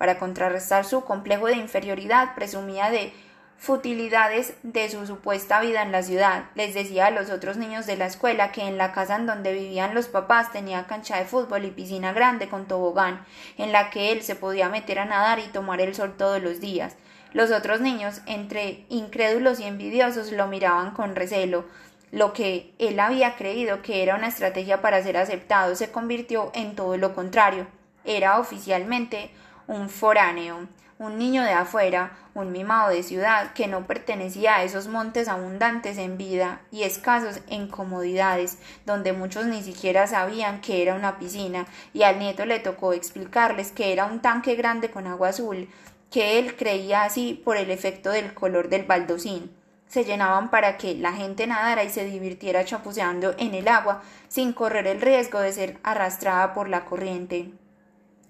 Para 0.01 0.17
contrarrestar 0.17 0.83
su 0.83 1.01
complejo 1.01 1.45
de 1.45 1.57
inferioridad, 1.57 2.33
presumía 2.33 2.89
de 2.89 3.13
futilidades 3.59 4.55
de 4.63 4.89
su 4.89 5.05
supuesta 5.05 5.61
vida 5.61 5.83
en 5.83 5.91
la 5.91 6.01
ciudad. 6.01 6.45
Les 6.55 6.73
decía 6.73 7.05
a 7.05 7.11
los 7.11 7.29
otros 7.29 7.57
niños 7.57 7.85
de 7.85 7.97
la 7.97 8.07
escuela 8.07 8.51
que 8.51 8.63
en 8.63 8.79
la 8.79 8.93
casa 8.93 9.15
en 9.15 9.27
donde 9.27 9.53
vivían 9.53 9.93
los 9.93 10.07
papás 10.07 10.51
tenía 10.51 10.87
cancha 10.87 11.17
de 11.17 11.25
fútbol 11.25 11.65
y 11.65 11.69
piscina 11.69 12.13
grande 12.13 12.49
con 12.49 12.65
tobogán, 12.65 13.23
en 13.59 13.71
la 13.71 13.91
que 13.91 14.11
él 14.11 14.23
se 14.23 14.33
podía 14.33 14.69
meter 14.69 14.97
a 14.97 15.05
nadar 15.05 15.37
y 15.37 15.49
tomar 15.49 15.81
el 15.81 15.93
sol 15.93 16.15
todos 16.17 16.41
los 16.41 16.59
días. 16.59 16.95
Los 17.31 17.51
otros 17.51 17.79
niños, 17.79 18.21
entre 18.25 18.85
incrédulos 18.89 19.59
y 19.59 19.65
envidiosos, 19.65 20.31
lo 20.31 20.47
miraban 20.47 20.95
con 20.95 21.15
recelo. 21.15 21.65
Lo 22.11 22.33
que 22.33 22.73
él 22.79 22.99
había 22.99 23.35
creído 23.35 23.83
que 23.83 24.01
era 24.01 24.15
una 24.15 24.29
estrategia 24.29 24.81
para 24.81 25.03
ser 25.03 25.17
aceptado 25.17 25.75
se 25.75 25.91
convirtió 25.91 26.49
en 26.55 26.75
todo 26.75 26.97
lo 26.97 27.13
contrario. 27.13 27.67
Era 28.03 28.39
oficialmente 28.39 29.29
un 29.71 29.89
foráneo 29.89 30.67
un 31.01 31.17
niño 31.17 31.41
de 31.41 31.51
afuera, 31.51 32.11
un 32.35 32.51
mimado 32.51 32.89
de 32.89 33.01
ciudad 33.01 33.53
que 33.53 33.67
no 33.67 33.87
pertenecía 33.87 34.57
a 34.57 34.63
esos 34.63 34.87
montes 34.87 35.27
abundantes 35.27 35.97
en 35.97 36.15
vida 36.15 36.61
y 36.69 36.83
escasos 36.83 37.41
en 37.47 37.67
comodidades, 37.67 38.59
donde 38.85 39.11
muchos 39.11 39.47
ni 39.47 39.63
siquiera 39.63 40.05
sabían 40.05 40.61
que 40.61 40.83
era 40.83 40.93
una 40.93 41.17
piscina, 41.17 41.65
y 41.91 42.03
al 42.03 42.19
nieto 42.19 42.45
le 42.45 42.59
tocó 42.59 42.93
explicarles 42.93 43.71
que 43.71 43.91
era 43.93 44.05
un 44.05 44.19
tanque 44.19 44.53
grande 44.53 44.91
con 44.91 45.07
agua 45.07 45.29
azul, 45.29 45.67
que 46.11 46.37
él 46.37 46.55
creía 46.55 47.03
así 47.03 47.41
por 47.43 47.57
el 47.57 47.71
efecto 47.71 48.11
del 48.11 48.35
color 48.35 48.69
del 48.69 48.83
baldosín. 48.83 49.51
Se 49.87 50.05
llenaban 50.05 50.51
para 50.51 50.77
que 50.77 50.93
la 50.93 51.13
gente 51.13 51.47
nadara 51.47 51.83
y 51.83 51.89
se 51.89 52.05
divirtiera 52.05 52.63
chapuceando 52.63 53.33
en 53.39 53.55
el 53.55 53.67
agua 53.67 54.03
sin 54.27 54.53
correr 54.53 54.85
el 54.85 55.01
riesgo 55.01 55.39
de 55.39 55.51
ser 55.51 55.79
arrastrada 55.81 56.53
por 56.53 56.69
la 56.69 56.85
corriente. 56.85 57.49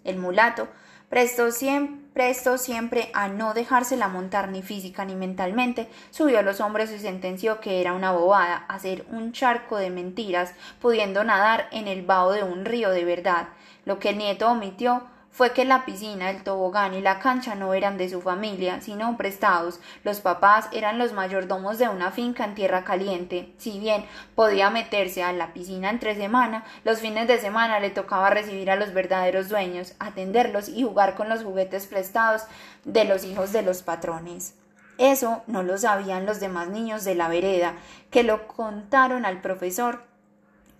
El 0.06 0.18
mulato 0.18 0.70
prestó 1.12 1.52
siempre, 1.52 2.34
siempre 2.58 3.12
a 3.14 3.28
no 3.28 3.54
dejársela 3.54 4.08
montar 4.08 4.48
ni 4.48 4.62
física 4.62 5.04
ni 5.04 5.14
mentalmente, 5.14 5.90
subió 6.10 6.40
a 6.40 6.42
los 6.42 6.62
hombres 6.62 6.90
y 6.90 7.00
sentenció 7.00 7.60
que 7.60 7.82
era 7.82 7.92
una 7.92 8.14
bobada 8.14 8.66
hacer 8.70 9.06
un 9.12 9.34
charco 9.34 9.76
de 9.76 9.90
mentiras, 9.90 10.54
pudiendo 10.80 11.26
nadar 11.26 11.68
en 11.74 11.90
el 11.90 12.04
vaho 12.04 12.32
de 12.32 12.44
un 12.44 12.64
río 12.64 12.92
de 12.92 13.04
verdad. 13.04 13.50
Lo 13.84 14.00
que 14.00 14.10
el 14.10 14.20
nieto 14.20 14.50
omitió 14.50 15.04
fue 15.32 15.54
que 15.54 15.64
la 15.64 15.86
piscina, 15.86 16.30
el 16.30 16.44
tobogán 16.44 16.94
y 16.94 17.02
la 17.02 17.20
cancha 17.20 17.56
no 17.56 17.74
eran 17.74 17.98
de 17.98 18.10
su 18.10 18.22
familia, 18.22 18.82
sino 18.82 19.16
prestados. 19.16 19.80
Los 20.04 20.20
papás 20.20 20.68
eran 20.74 21.00
los 21.00 21.14
mayordomos 21.14 21.78
de 21.78 21.88
una 21.88 22.12
finca 22.12 22.44
en 22.44 22.54
tierra 22.54 22.84
caliente. 22.84 23.54
Si 23.58 23.80
bien 23.80 24.06
podía 24.36 24.70
meterse 24.70 25.24
a 25.24 25.32
la 25.32 25.54
piscina 25.54 25.90
entre 25.90 26.16
semana, 26.16 26.66
los 26.84 27.00
fines 27.00 27.30
de 27.30 27.40
semana 27.40 27.80
le 27.80 27.90
tocaba 27.92 28.30
recibir 28.30 28.70
a 28.70 28.76
los 28.76 28.94
verdaderos 28.94 29.48
dueños, 29.48 29.94
atenderlos 30.00 30.68
y 30.68 30.84
jugar 30.84 31.16
con 31.16 31.30
los 31.30 31.44
juguetes 31.44 31.88
prestados 31.88 32.44
de 32.84 33.06
los 33.06 33.24
hijos 33.24 33.54
de 33.54 33.62
los 33.62 33.84
patrones. 33.84 34.56
Eso 34.98 35.44
no 35.48 35.64
lo 35.64 35.78
sabían 35.78 36.26
los 36.26 36.42
demás 36.42 36.68
niños 36.68 37.06
de 37.06 37.16
la 37.16 37.30
vereda, 37.30 37.76
que 38.12 38.24
lo 38.24 38.48
contaron 38.48 39.26
al 39.26 39.42
profesor 39.42 40.12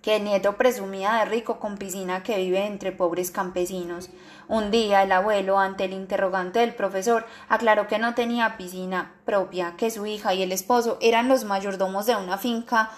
que 0.02 0.16
el 0.16 0.24
nieto 0.24 0.56
presumía 0.56 1.14
de 1.14 1.24
rico 1.26 1.60
con 1.60 1.78
piscina 1.78 2.22
que 2.22 2.36
vive 2.36 2.66
entre 2.66 2.92
pobres 2.92 3.30
campesinos. 3.30 4.10
Un 4.48 4.70
día 4.70 5.02
el 5.02 5.12
abuelo, 5.12 5.58
ante 5.58 5.84
el 5.84 5.92
interrogante 5.92 6.60
del 6.60 6.74
profesor, 6.74 7.26
aclaró 7.48 7.86
que 7.86 7.98
no 7.98 8.14
tenía 8.14 8.56
piscina 8.56 9.14
propia, 9.24 9.74
que 9.76 9.90
su 9.90 10.06
hija 10.06 10.34
y 10.34 10.42
el 10.42 10.52
esposo 10.52 10.98
eran 11.00 11.28
los 11.28 11.44
mayordomos 11.44 12.06
de 12.06 12.16
una 12.16 12.38
finca 12.38 12.90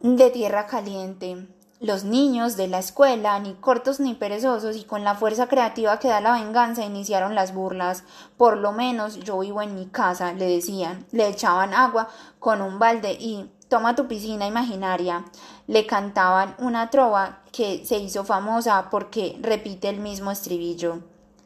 de 0.00 0.30
tierra 0.30 0.66
caliente. 0.66 1.46
Los 1.80 2.04
niños 2.04 2.56
de 2.56 2.68
la 2.68 2.78
escuela, 2.78 3.38
ni 3.38 3.54
cortos 3.54 4.00
ni 4.00 4.14
perezosos, 4.14 4.76
y 4.76 4.84
con 4.84 5.02
la 5.02 5.14
fuerza 5.14 5.46
creativa 5.46 5.98
que 5.98 6.08
da 6.08 6.20
la 6.20 6.32
venganza, 6.32 6.84
iniciaron 6.84 7.34
las 7.34 7.54
burlas. 7.54 8.04
Por 8.36 8.58
lo 8.58 8.72
menos 8.72 9.20
yo 9.20 9.38
vivo 9.38 9.62
en 9.62 9.74
mi 9.74 9.86
casa, 9.86 10.34
le 10.34 10.46
decían. 10.46 11.06
Le 11.10 11.28
echaban 11.28 11.72
agua 11.72 12.08
con 12.38 12.60
un 12.60 12.78
balde 12.78 13.12
y 13.12 13.50
Toma 13.70 13.94
tu 13.94 14.08
piscina 14.08 14.48
imaginaria. 14.48 15.24
Le 15.68 15.86
cantaban 15.86 16.56
una 16.58 16.90
trova 16.90 17.38
que 17.52 17.84
se 17.84 17.98
hizo 17.98 18.24
famosa 18.24 18.88
porque 18.90 19.38
repite 19.40 19.88
el 19.88 20.00
mismo 20.00 20.30
estribillo. 20.30 21.00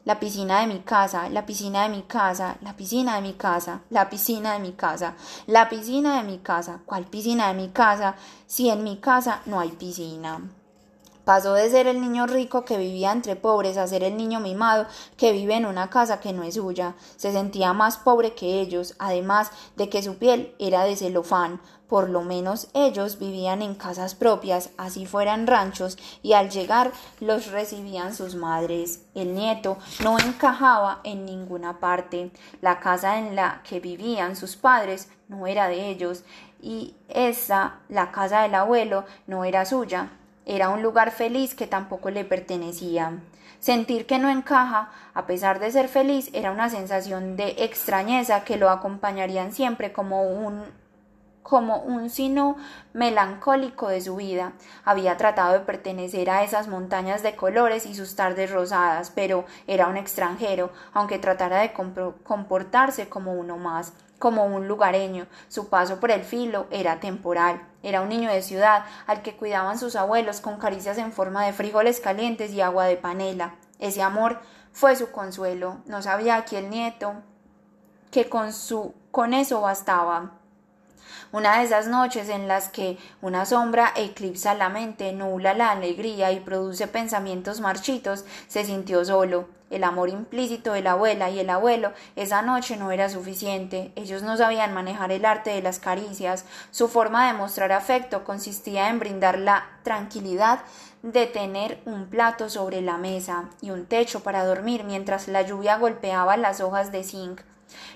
La 0.05 0.19
piscina 0.19 0.61
de 0.61 0.67
mi 0.67 0.81
casa, 0.81 1.29
la 1.29 1.45
piscina 1.45 1.83
de 1.83 1.89
mi 1.89 2.03
casa, 2.03 2.57
la 2.61 2.77
piscina 2.77 3.15
de 3.15 3.21
mi 3.21 3.33
casa, 3.33 3.81
la 3.89 4.07
piscina 4.07 4.53
de 4.53 4.59
mi 4.59 4.73
casa, 4.73 5.15
la 5.47 5.67
piscina 5.67 6.17
de 6.17 6.23
mi 6.23 6.37
casa. 6.39 6.81
¿Cuál 6.85 7.05
piscina 7.05 7.47
de 7.47 7.55
mi 7.55 7.69
casa? 7.69 8.15
Si 8.45 8.69
en 8.69 8.83
mi 8.83 8.97
casa 8.97 9.41
no 9.47 9.59
hay 9.59 9.69
piscina. 9.69 10.41
Pasó 11.25 11.53
de 11.53 11.71
ser 11.71 11.87
el 11.87 12.01
niño 12.01 12.27
rico 12.27 12.65
que 12.65 12.77
vivía 12.77 13.11
entre 13.11 13.35
pobres 13.35 13.77
a 13.77 13.87
ser 13.87 14.03
el 14.03 14.15
niño 14.15 14.39
mimado 14.39 14.85
que 15.17 15.31
vive 15.31 15.55
en 15.55 15.65
una 15.65 15.89
casa 15.89 16.19
que 16.19 16.33
no 16.33 16.43
es 16.43 16.53
suya. 16.53 16.93
Se 17.17 17.31
sentía 17.31 17.73
más 17.73 17.97
pobre 17.97 18.35
que 18.35 18.61
ellos, 18.61 18.93
además 18.99 19.49
de 19.75 19.89
que 19.89 20.03
su 20.03 20.17
piel 20.19 20.53
era 20.59 20.83
de 20.83 20.95
celofán. 20.95 21.59
Por 21.87 22.09
lo 22.09 22.21
menos 22.21 22.67
ellos 22.75 23.17
vivían 23.17 23.63
en 23.63 23.73
casas 23.73 24.13
propias, 24.13 24.69
así 24.77 25.07
fueran 25.07 25.47
ranchos, 25.47 25.97
y 26.21 26.33
al 26.33 26.51
llegar 26.51 26.91
los 27.19 27.51
recibían 27.51 28.15
sus 28.15 28.35
madres. 28.35 29.01
El 29.15 29.33
nieto 29.33 29.77
no 30.03 30.19
encajaba 30.19 30.99
en 31.03 31.25
ninguna 31.25 31.79
parte. 31.79 32.31
La 32.61 32.79
casa 32.79 33.17
en 33.17 33.35
la 33.35 33.61
que 33.67 33.79
vivían 33.79 34.35
sus 34.35 34.55
padres 34.55 35.09
no 35.27 35.47
era 35.47 35.67
de 35.69 35.89
ellos, 35.89 36.23
y 36.61 36.95
esa, 37.09 37.79
la 37.89 38.11
casa 38.11 38.41
del 38.41 38.53
abuelo, 38.53 39.05
no 39.25 39.43
era 39.43 39.65
suya. 39.65 40.11
Era 40.45 40.69
un 40.69 40.83
lugar 40.83 41.11
feliz 41.11 41.55
que 41.55 41.67
tampoco 41.67 42.09
le 42.09 42.23
pertenecía. 42.23 43.19
Sentir 43.59 44.05
que 44.05 44.19
no 44.19 44.29
encaja, 44.29 44.91
a 45.13 45.25
pesar 45.25 45.59
de 45.59 45.71
ser 45.71 45.87
feliz, 45.87 46.29
era 46.33 46.51
una 46.51 46.69
sensación 46.69 47.35
de 47.35 47.55
extrañeza 47.59 48.43
que 48.43 48.57
lo 48.57 48.69
acompañarían 48.69 49.51
siempre 49.51 49.91
como 49.91 50.23
un 50.23 50.63
como 51.41 51.77
un 51.77 52.09
sino 52.09 52.57
melancólico 52.93 53.87
de 53.87 54.01
su 54.01 54.15
vida. 54.15 54.53
Había 54.83 55.15
tratado 55.15 55.53
de 55.53 55.59
pertenecer 55.59 56.27
a 56.31 56.43
esas 56.43 56.67
montañas 56.67 57.21
de 57.21 57.35
colores 57.35 57.85
y 57.85 57.93
sus 57.93 58.15
tardes 58.15 58.49
rosadas, 58.49 59.11
pero 59.13 59.45
era 59.67 59.87
un 59.87 59.95
extranjero, 59.95 60.71
aunque 60.91 61.19
tratara 61.19 61.59
de 61.59 61.71
comportarse 61.71 63.09
como 63.09 63.33
uno 63.33 63.57
más 63.57 63.93
como 64.19 64.45
un 64.45 64.67
lugareño. 64.67 65.27
Su 65.49 65.69
paso 65.69 65.99
por 65.99 66.11
el 66.11 66.23
filo 66.23 66.67
era 66.71 66.99
temporal. 66.99 67.61
Era 67.83 68.01
un 68.01 68.09
niño 68.09 68.29
de 68.31 68.41
ciudad 68.41 68.85
al 69.07 69.21
que 69.21 69.35
cuidaban 69.35 69.77
sus 69.77 69.95
abuelos 69.95 70.41
con 70.41 70.57
caricias 70.57 70.97
en 70.97 71.11
forma 71.11 71.45
de 71.45 71.53
frijoles 71.53 71.99
calientes 71.99 72.51
y 72.51 72.61
agua 72.61 72.85
de 72.85 72.97
panela. 72.97 73.55
Ese 73.79 74.01
amor 74.01 74.39
fue 74.71 74.95
su 74.95 75.11
consuelo. 75.11 75.77
No 75.85 76.01
sabía 76.01 76.35
aquí 76.35 76.55
el 76.55 76.69
nieto 76.69 77.13
que 78.11 78.29
con 78.29 78.53
su 78.53 78.93
con 79.11 79.33
eso 79.33 79.61
bastaba. 79.61 80.31
Una 81.35 81.57
de 81.57 81.65
esas 81.65 81.87
noches 81.87 82.29
en 82.29 82.47
las 82.47 82.69
que 82.69 82.97
una 83.21 83.45
sombra 83.45 83.91
eclipsa 83.97 84.53
la 84.53 84.69
mente, 84.69 85.11
nubla 85.11 85.53
la 85.53 85.71
alegría 85.71 86.31
y 86.31 86.39
produce 86.39 86.87
pensamientos 86.87 87.59
marchitos, 87.59 88.23
se 88.47 88.63
sintió 88.63 89.03
solo. 89.03 89.49
El 89.69 89.83
amor 89.83 90.07
implícito 90.07 90.71
de 90.71 90.81
la 90.81 90.93
abuela 90.93 91.29
y 91.29 91.39
el 91.39 91.49
abuelo 91.49 91.91
esa 92.15 92.41
noche 92.41 92.77
no 92.77 92.89
era 92.89 93.09
suficiente. 93.09 93.91
Ellos 93.97 94.23
no 94.23 94.37
sabían 94.37 94.73
manejar 94.73 95.11
el 95.11 95.25
arte 95.25 95.49
de 95.49 95.61
las 95.61 95.79
caricias. 95.79 96.45
Su 96.71 96.87
forma 96.87 97.27
de 97.27 97.37
mostrar 97.37 97.73
afecto 97.73 98.23
consistía 98.23 98.87
en 98.87 98.99
brindar 98.99 99.37
la 99.37 99.65
tranquilidad 99.83 100.61
de 101.03 101.25
tener 101.25 101.81
un 101.83 102.05
plato 102.05 102.47
sobre 102.47 102.79
la 102.81 102.97
mesa 102.97 103.49
y 103.59 103.71
un 103.71 103.87
techo 103.87 104.21
para 104.21 104.45
dormir 104.45 104.85
mientras 104.85 105.27
la 105.27 105.41
lluvia 105.41 105.79
golpeaba 105.79 106.37
las 106.37 106.61
hojas 106.61 106.93
de 106.93 107.03
zinc. 107.03 107.41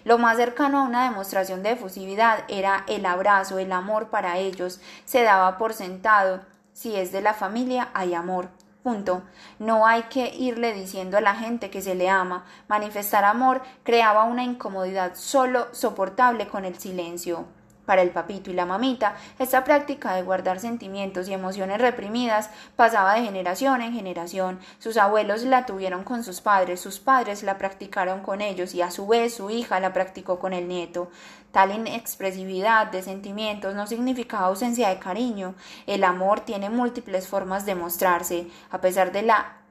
Lo 0.03 0.17
más 0.17 0.37
cercano 0.37 0.79
a 0.79 0.83
una 0.83 1.03
demostración 1.03 1.63
de 1.63 1.71
efusividad 1.71 2.43
era 2.47 2.83
el 2.87 3.05
abrazo, 3.05 3.59
el 3.59 3.71
amor 3.71 4.09
para 4.09 4.37
ellos. 4.37 4.79
Se 5.05 5.23
daba 5.23 5.57
por 5.57 5.73
sentado. 5.73 6.41
Si 6.73 6.95
es 6.95 7.11
de 7.11 7.21
la 7.21 7.33
familia, 7.33 7.89
hay 7.93 8.13
amor. 8.13 8.49
Punto. 8.83 9.23
No 9.59 9.85
hay 9.85 10.03
que 10.03 10.33
irle 10.35 10.73
diciendo 10.73 11.17
a 11.17 11.21
la 11.21 11.35
gente 11.35 11.69
que 11.69 11.81
se 11.81 11.95
le 11.95 12.09
ama. 12.09 12.45
Manifestar 12.67 13.25
amor 13.25 13.61
creaba 13.83 14.23
una 14.23 14.43
incomodidad 14.43 15.15
solo 15.15 15.67
soportable 15.73 16.47
con 16.47 16.63
el 16.63 16.79
silencio. 16.79 17.45
Para 17.89 18.03
el 18.03 18.11
papito 18.11 18.51
y 18.51 18.53
la 18.53 18.67
mamita, 18.67 19.15
esta 19.39 19.63
práctica 19.63 20.13
de 20.13 20.21
guardar 20.21 20.59
sentimientos 20.59 21.27
y 21.27 21.33
emociones 21.33 21.81
reprimidas 21.81 22.51
pasaba 22.75 23.15
de 23.15 23.23
generación 23.23 23.81
en 23.81 23.93
generación. 23.93 24.59
Sus 24.77 24.95
abuelos 24.95 25.41
la 25.41 25.65
tuvieron 25.65 26.03
con 26.03 26.23
sus 26.23 26.39
padres, 26.39 26.79
sus 26.79 26.99
padres 26.99 27.41
la 27.41 27.57
practicaron 27.57 28.21
con 28.21 28.41
ellos 28.41 28.75
y 28.75 28.83
a 28.83 28.91
su 28.91 29.07
vez 29.07 29.33
su 29.33 29.49
hija 29.49 29.79
la 29.79 29.91
practicó 29.91 30.37
con 30.37 30.53
el 30.53 30.67
nieto. 30.67 31.09
Tal 31.51 31.71
inexpresividad 31.71 32.91
de 32.91 33.01
sentimientos 33.01 33.73
no 33.73 33.87
significa 33.87 34.37
ausencia 34.37 34.89
de 34.89 34.99
cariño. 34.99 35.55
El 35.87 36.03
amor 36.03 36.41
tiene 36.41 36.69
múltiples 36.69 37.27
formas 37.27 37.65
de 37.65 37.73
mostrarse. 37.73 38.47
A 38.69 38.81
pesar 38.81 39.11
de 39.11 39.23
la 39.23 39.63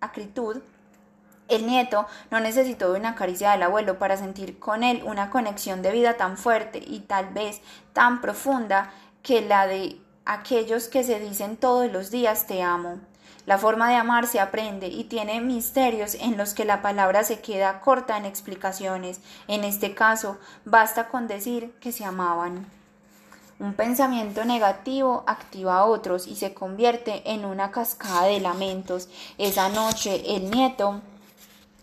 acritud 0.00 0.58
El 1.48 1.66
nieto 1.66 2.06
no 2.30 2.40
necesitó 2.40 2.92
de 2.92 3.00
una 3.00 3.14
caricia 3.14 3.52
del 3.52 3.62
abuelo 3.62 3.98
para 3.98 4.16
sentir 4.16 4.58
con 4.58 4.84
él 4.84 5.02
una 5.04 5.30
conexión 5.30 5.82
de 5.82 5.92
vida 5.92 6.18
tan 6.18 6.36
fuerte 6.36 6.82
y 6.86 7.00
tal 7.00 7.30
vez 7.30 7.60
tan 7.94 8.20
profunda 8.20 8.92
que 9.22 9.40
la 9.40 9.66
de 9.66 9.98
aquellos 10.26 10.88
que 10.88 11.04
se 11.04 11.18
dicen 11.18 11.56
todos 11.56 11.90
los 11.90 12.10
días 12.10 12.46
te 12.46 12.62
amo. 12.62 13.00
La 13.46 13.56
forma 13.56 13.88
de 13.88 13.96
amar 13.96 14.26
se 14.26 14.40
aprende 14.40 14.88
y 14.88 15.04
tiene 15.04 15.40
misterios 15.40 16.14
en 16.16 16.36
los 16.36 16.52
que 16.52 16.66
la 16.66 16.82
palabra 16.82 17.24
se 17.24 17.40
queda 17.40 17.80
corta 17.80 18.18
en 18.18 18.26
explicaciones. 18.26 19.22
En 19.46 19.64
este 19.64 19.94
caso, 19.94 20.36
basta 20.66 21.08
con 21.08 21.28
decir 21.28 21.72
que 21.80 21.90
se 21.90 22.04
amaban. 22.04 22.66
Un 23.58 23.72
pensamiento 23.72 24.44
negativo 24.44 25.24
activa 25.26 25.78
a 25.78 25.86
otros 25.86 26.26
y 26.26 26.36
se 26.36 26.52
convierte 26.52 27.22
en 27.32 27.46
una 27.46 27.70
cascada 27.70 28.26
de 28.26 28.38
lamentos. 28.38 29.08
Esa 29.38 29.70
noche 29.70 30.36
el 30.36 30.50
nieto 30.50 31.00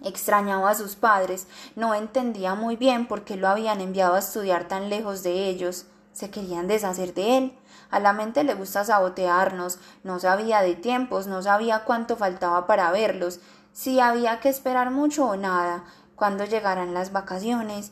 extrañaba 0.06 0.70
a 0.70 0.76
sus 0.76 0.96
padres, 0.96 1.48
no 1.76 1.94
entendía 1.94 2.56
muy 2.56 2.78
bien 2.78 3.08
por 3.08 3.26
qué 3.26 3.36
lo 3.36 3.50
habían 3.50 3.82
enviado 3.82 4.16
a 4.16 4.20
estudiar 4.20 4.68
tan 4.68 4.90
lejos 4.90 5.24
de 5.24 5.50
ellos. 5.50 5.88
Se 6.14 6.30
querían 6.30 6.68
deshacer 6.68 7.14
de 7.14 7.38
él. 7.38 7.60
A 7.92 8.00
la 8.00 8.14
mente 8.14 8.44
le 8.44 8.54
gusta 8.54 8.86
sabotearnos, 8.86 9.80
no 10.04 10.20
sabía 10.20 10.62
de 10.62 10.76
tiempos, 10.76 11.28
no 11.28 11.42
sabía 11.42 11.84
cuánto 11.84 12.16
faltaba 12.16 12.68
para 12.68 12.92
verlos, 12.92 13.40
si 13.74 14.00
había 14.00 14.40
que 14.40 14.48
esperar 14.48 14.92
mucho 14.92 15.26
o 15.26 15.36
nada, 15.36 15.84
cuándo 16.16 16.46
llegarán 16.46 16.94
las 16.94 17.12
vacaciones, 17.12 17.92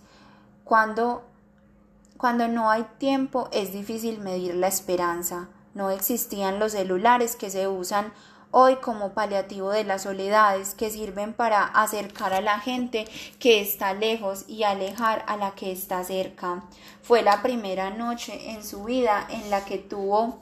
cuando 0.64 1.24
cuando 2.24 2.48
no 2.48 2.70
hay 2.70 2.86
tiempo 3.00 3.50
es 3.52 3.74
difícil 3.74 4.22
medir 4.22 4.56
la 4.56 4.68
esperanza. 4.68 5.50
No 5.74 5.90
existían 5.90 6.58
los 6.58 6.72
celulares 6.72 7.36
que 7.36 7.50
se 7.50 7.68
usan 7.68 8.14
hoy 8.56 8.76
como 8.76 9.14
paliativo 9.14 9.72
de 9.72 9.84
las 9.84 10.04
soledades 10.04 10.76
que 10.76 10.92
sirven 10.92 11.34
para 11.34 11.64
acercar 11.64 12.34
a 12.34 12.42
la 12.42 12.60
gente 12.60 13.06
que 13.40 13.60
está 13.60 13.96
lejos 13.96 14.46
y 14.48 14.64
alejar 14.64 15.26
a 15.28 15.38
la 15.38 15.52
que 15.52 15.72
está 15.72 16.04
cerca. 16.04 16.64
Fue 17.02 17.24
la 17.24 17.42
primera 17.42 17.90
noche 17.90 18.52
en 18.52 18.64
su 18.64 18.84
vida 18.84 19.28
en 19.30 19.50
la 19.50 19.66
que 19.66 19.80
tuvo 19.80 20.40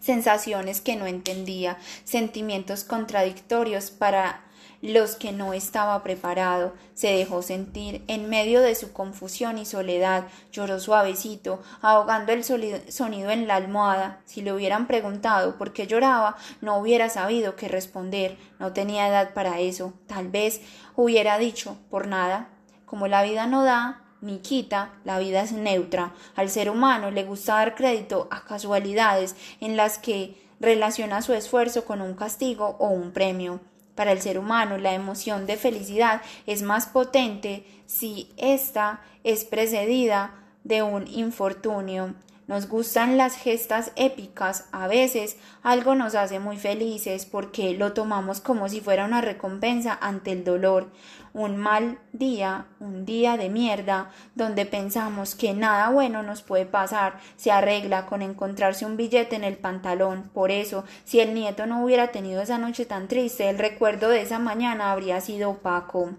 sensaciones 0.00 0.80
que 0.80 0.96
no 0.96 1.06
entendía, 1.06 1.78
sentimientos 2.02 2.82
contradictorios 2.82 3.92
para 3.92 4.43
los 4.92 5.16
que 5.16 5.32
no 5.32 5.54
estaba 5.54 6.02
preparado, 6.02 6.74
se 6.92 7.08
dejó 7.08 7.40
sentir 7.40 8.04
en 8.06 8.28
medio 8.28 8.60
de 8.60 8.74
su 8.74 8.92
confusión 8.92 9.56
y 9.56 9.64
soledad, 9.64 10.26
lloró 10.52 10.78
suavecito, 10.78 11.62
ahogando 11.80 12.32
el 12.32 12.44
sonido 12.44 13.30
en 13.30 13.46
la 13.46 13.54
almohada. 13.56 14.20
Si 14.26 14.42
le 14.42 14.52
hubieran 14.52 14.86
preguntado 14.86 15.56
por 15.56 15.72
qué 15.72 15.86
lloraba, 15.86 16.36
no 16.60 16.76
hubiera 16.76 17.08
sabido 17.08 17.56
qué 17.56 17.66
responder, 17.68 18.36
no 18.58 18.74
tenía 18.74 19.08
edad 19.08 19.32
para 19.32 19.58
eso. 19.58 19.94
Tal 20.06 20.28
vez 20.28 20.60
hubiera 20.96 21.38
dicho 21.38 21.78
por 21.88 22.06
nada. 22.06 22.50
Como 22.84 23.08
la 23.08 23.22
vida 23.22 23.46
no 23.46 23.64
da, 23.64 24.02
ni 24.20 24.40
quita, 24.40 24.90
la 25.04 25.18
vida 25.18 25.40
es 25.40 25.52
neutra. 25.52 26.12
Al 26.36 26.50
ser 26.50 26.68
humano 26.68 27.10
le 27.10 27.24
gusta 27.24 27.54
dar 27.54 27.74
crédito 27.74 28.28
a 28.30 28.44
casualidades 28.44 29.34
en 29.60 29.78
las 29.78 29.96
que 29.96 30.38
relaciona 30.60 31.22
su 31.22 31.32
esfuerzo 31.32 31.86
con 31.86 32.02
un 32.02 32.12
castigo 32.12 32.76
o 32.78 32.88
un 32.88 33.12
premio. 33.12 33.60
Para 33.94 34.12
el 34.12 34.20
ser 34.20 34.38
humano, 34.38 34.78
la 34.78 34.94
emoción 34.94 35.46
de 35.46 35.56
felicidad 35.56 36.22
es 36.46 36.62
más 36.62 36.86
potente 36.86 37.64
si 37.86 38.32
ésta 38.36 39.00
es 39.22 39.44
precedida 39.44 40.34
de 40.64 40.82
un 40.82 41.06
infortunio. 41.06 42.14
Nos 42.46 42.68
gustan 42.68 43.16
las 43.16 43.36
gestas 43.36 43.92
épicas, 43.96 44.68
a 44.70 44.86
veces 44.86 45.38
algo 45.62 45.94
nos 45.94 46.14
hace 46.14 46.40
muy 46.40 46.58
felices 46.58 47.24
porque 47.24 47.72
lo 47.72 47.94
tomamos 47.94 48.40
como 48.40 48.68
si 48.68 48.82
fuera 48.82 49.06
una 49.06 49.22
recompensa 49.22 49.96
ante 49.98 50.32
el 50.32 50.44
dolor. 50.44 50.90
Un 51.34 51.56
mal 51.56 51.98
día, 52.12 52.66
un 52.78 53.04
día 53.04 53.36
de 53.36 53.48
mierda, 53.48 54.12
donde 54.36 54.66
pensamos 54.66 55.34
que 55.34 55.52
nada 55.52 55.88
bueno 55.90 56.22
nos 56.22 56.42
puede 56.42 56.64
pasar, 56.64 57.18
se 57.34 57.50
arregla 57.50 58.06
con 58.06 58.22
encontrarse 58.22 58.86
un 58.86 58.96
billete 58.96 59.34
en 59.34 59.42
el 59.42 59.56
pantalón. 59.56 60.30
Por 60.32 60.52
eso, 60.52 60.84
si 61.02 61.18
el 61.18 61.34
nieto 61.34 61.66
no 61.66 61.84
hubiera 61.84 62.12
tenido 62.12 62.40
esa 62.40 62.58
noche 62.58 62.86
tan 62.86 63.08
triste, 63.08 63.50
el 63.50 63.58
recuerdo 63.58 64.10
de 64.10 64.22
esa 64.22 64.38
mañana 64.38 64.92
habría 64.92 65.20
sido 65.20 65.50
opaco. 65.50 66.12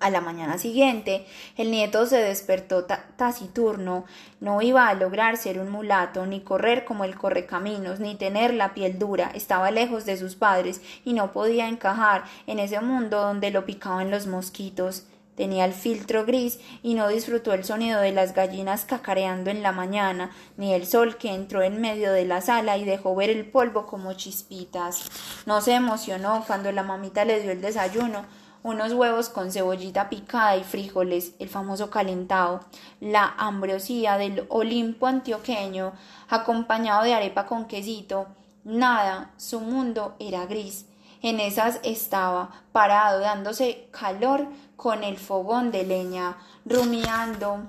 A 0.00 0.10
la 0.10 0.20
mañana 0.20 0.58
siguiente, 0.58 1.26
el 1.56 1.72
nieto 1.72 2.06
se 2.06 2.18
despertó 2.18 2.84
taciturno. 3.16 4.04
No 4.40 4.62
iba 4.62 4.88
a 4.88 4.94
lograr 4.94 5.36
ser 5.36 5.58
un 5.58 5.70
mulato, 5.70 6.24
ni 6.24 6.40
correr 6.40 6.84
como 6.84 7.02
el 7.02 7.16
correcaminos, 7.16 7.98
ni 7.98 8.14
tener 8.14 8.54
la 8.54 8.74
piel 8.74 8.98
dura. 8.98 9.32
Estaba 9.34 9.72
lejos 9.72 10.06
de 10.06 10.16
sus 10.16 10.36
padres 10.36 10.80
y 11.04 11.14
no 11.14 11.32
podía 11.32 11.68
encajar 11.68 12.24
en 12.46 12.60
ese 12.60 12.80
mundo 12.80 13.20
donde 13.20 13.50
lo 13.50 13.66
picaban 13.66 14.12
los 14.12 14.28
mosquitos. 14.28 15.04
Tenía 15.38 15.64
el 15.64 15.72
filtro 15.72 16.24
gris 16.24 16.58
y 16.82 16.94
no 16.94 17.06
disfrutó 17.06 17.52
el 17.52 17.62
sonido 17.62 18.00
de 18.00 18.10
las 18.10 18.34
gallinas 18.34 18.84
cacareando 18.84 19.50
en 19.50 19.62
la 19.62 19.70
mañana, 19.70 20.32
ni 20.56 20.74
el 20.74 20.84
sol 20.84 21.16
que 21.16 21.32
entró 21.32 21.62
en 21.62 21.80
medio 21.80 22.12
de 22.12 22.24
la 22.24 22.40
sala 22.40 22.76
y 22.76 22.84
dejó 22.84 23.14
ver 23.14 23.30
el 23.30 23.46
polvo 23.46 23.86
como 23.86 24.12
chispitas. 24.14 25.08
No 25.46 25.60
se 25.60 25.74
emocionó 25.74 26.42
cuando 26.44 26.72
la 26.72 26.82
mamita 26.82 27.24
le 27.24 27.40
dio 27.40 27.52
el 27.52 27.60
desayuno, 27.60 28.24
unos 28.62 28.92
huevos 28.92 29.28
con 29.28 29.52
cebollita 29.52 30.08
picada 30.08 30.56
y 30.56 30.64
frijoles, 30.64 31.32
el 31.38 31.48
famoso 31.48 31.90
calentado, 31.90 32.60
la 33.00 33.34
ambrosía 33.38 34.18
del 34.18 34.46
Olimpo 34.48 35.06
antioqueño, 35.06 35.92
acompañado 36.28 37.04
de 37.04 37.14
arepa 37.14 37.46
con 37.46 37.66
quesito. 37.66 38.26
Nada, 38.64 39.30
su 39.36 39.60
mundo 39.60 40.16
era 40.18 40.46
gris. 40.46 40.86
En 41.22 41.40
esas 41.40 41.80
estaba, 41.82 42.50
parado, 42.72 43.20
dándose 43.20 43.88
calor 43.90 44.46
con 44.76 45.02
el 45.02 45.16
fogón 45.18 45.70
de 45.72 45.84
leña, 45.84 46.36
rumiando 46.64 47.68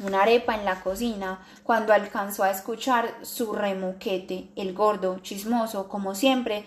una 0.00 0.22
arepa 0.22 0.54
en 0.54 0.64
la 0.64 0.80
cocina, 0.80 1.40
cuando 1.62 1.92
alcanzó 1.92 2.44
a 2.44 2.50
escuchar 2.50 3.14
su 3.22 3.52
remoquete, 3.52 4.48
el 4.56 4.72
gordo, 4.72 5.18
chismoso, 5.20 5.88
como 5.88 6.14
siempre, 6.14 6.64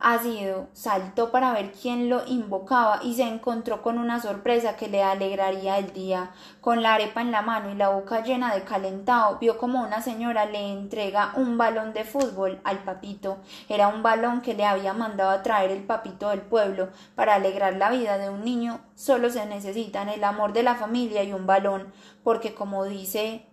Asido 0.00 0.68
saltó 0.74 1.30
para 1.30 1.52
ver 1.54 1.72
quién 1.72 2.10
lo 2.10 2.26
invocaba 2.26 3.00
y 3.02 3.14
se 3.14 3.22
encontró 3.22 3.80
con 3.80 3.98
una 3.98 4.20
sorpresa 4.20 4.76
que 4.76 4.88
le 4.88 5.02
alegraría 5.02 5.78
el 5.78 5.92
día. 5.94 6.32
Con 6.60 6.82
la 6.82 6.94
arepa 6.94 7.22
en 7.22 7.30
la 7.30 7.40
mano 7.40 7.70
y 7.70 7.74
la 7.74 7.88
boca 7.88 8.22
llena 8.22 8.54
de 8.54 8.64
calentado, 8.64 9.38
vio 9.38 9.56
como 9.56 9.82
una 9.82 10.02
señora 10.02 10.44
le 10.44 10.72
entrega 10.72 11.32
un 11.36 11.56
balón 11.56 11.94
de 11.94 12.04
fútbol 12.04 12.60
al 12.64 12.80
papito. 12.80 13.38
Era 13.68 13.88
un 13.88 14.02
balón 14.02 14.42
que 14.42 14.52
le 14.52 14.66
había 14.66 14.92
mandado 14.92 15.30
a 15.30 15.42
traer 15.42 15.70
el 15.70 15.84
papito 15.84 16.28
del 16.28 16.42
pueblo. 16.42 16.90
Para 17.14 17.34
alegrar 17.34 17.74
la 17.76 17.90
vida 17.90 18.18
de 18.18 18.28
un 18.28 18.44
niño 18.44 18.80
solo 18.94 19.30
se 19.30 19.46
necesitan 19.46 20.10
el 20.10 20.24
amor 20.24 20.52
de 20.52 20.64
la 20.64 20.74
familia 20.74 21.22
y 21.22 21.32
un 21.32 21.46
balón, 21.46 21.92
porque 22.22 22.54
como 22.54 22.84
dice 22.84 23.46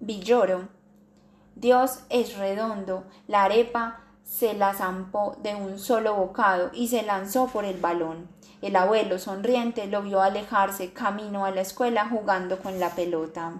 Villoro, 0.00 0.68
Dios 1.54 2.00
es 2.10 2.36
redondo, 2.36 3.04
la 3.26 3.44
arepa 3.44 4.05
se 4.26 4.54
la 4.54 4.74
zampó 4.74 5.36
de 5.42 5.54
un 5.54 5.78
solo 5.78 6.14
bocado 6.14 6.70
y 6.74 6.88
se 6.88 7.02
lanzó 7.02 7.46
por 7.46 7.64
el 7.64 7.78
balón. 7.78 8.28
El 8.60 8.74
abuelo, 8.76 9.18
sonriente, 9.18 9.86
lo 9.86 10.02
vio 10.02 10.20
alejarse 10.20 10.92
camino 10.92 11.44
a 11.44 11.52
la 11.52 11.60
escuela 11.60 12.08
jugando 12.08 12.58
con 12.58 12.80
la 12.80 12.90
pelota. 12.90 13.52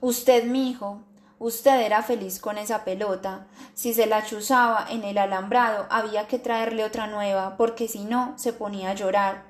Usted, 0.00 0.44
mi 0.44 0.70
hijo, 0.70 1.00
usted 1.38 1.80
era 1.80 2.02
feliz 2.02 2.38
con 2.38 2.58
esa 2.58 2.84
pelota. 2.84 3.46
Si 3.74 3.94
se 3.94 4.06
la 4.06 4.24
chuzaba 4.24 4.86
en 4.90 5.02
el 5.04 5.18
alambrado, 5.18 5.86
había 5.88 6.26
que 6.26 6.38
traerle 6.38 6.84
otra 6.84 7.06
nueva, 7.06 7.56
porque 7.56 7.88
si 7.88 8.04
no, 8.04 8.34
se 8.36 8.52
ponía 8.52 8.90
a 8.90 8.94
llorar. 8.94 9.44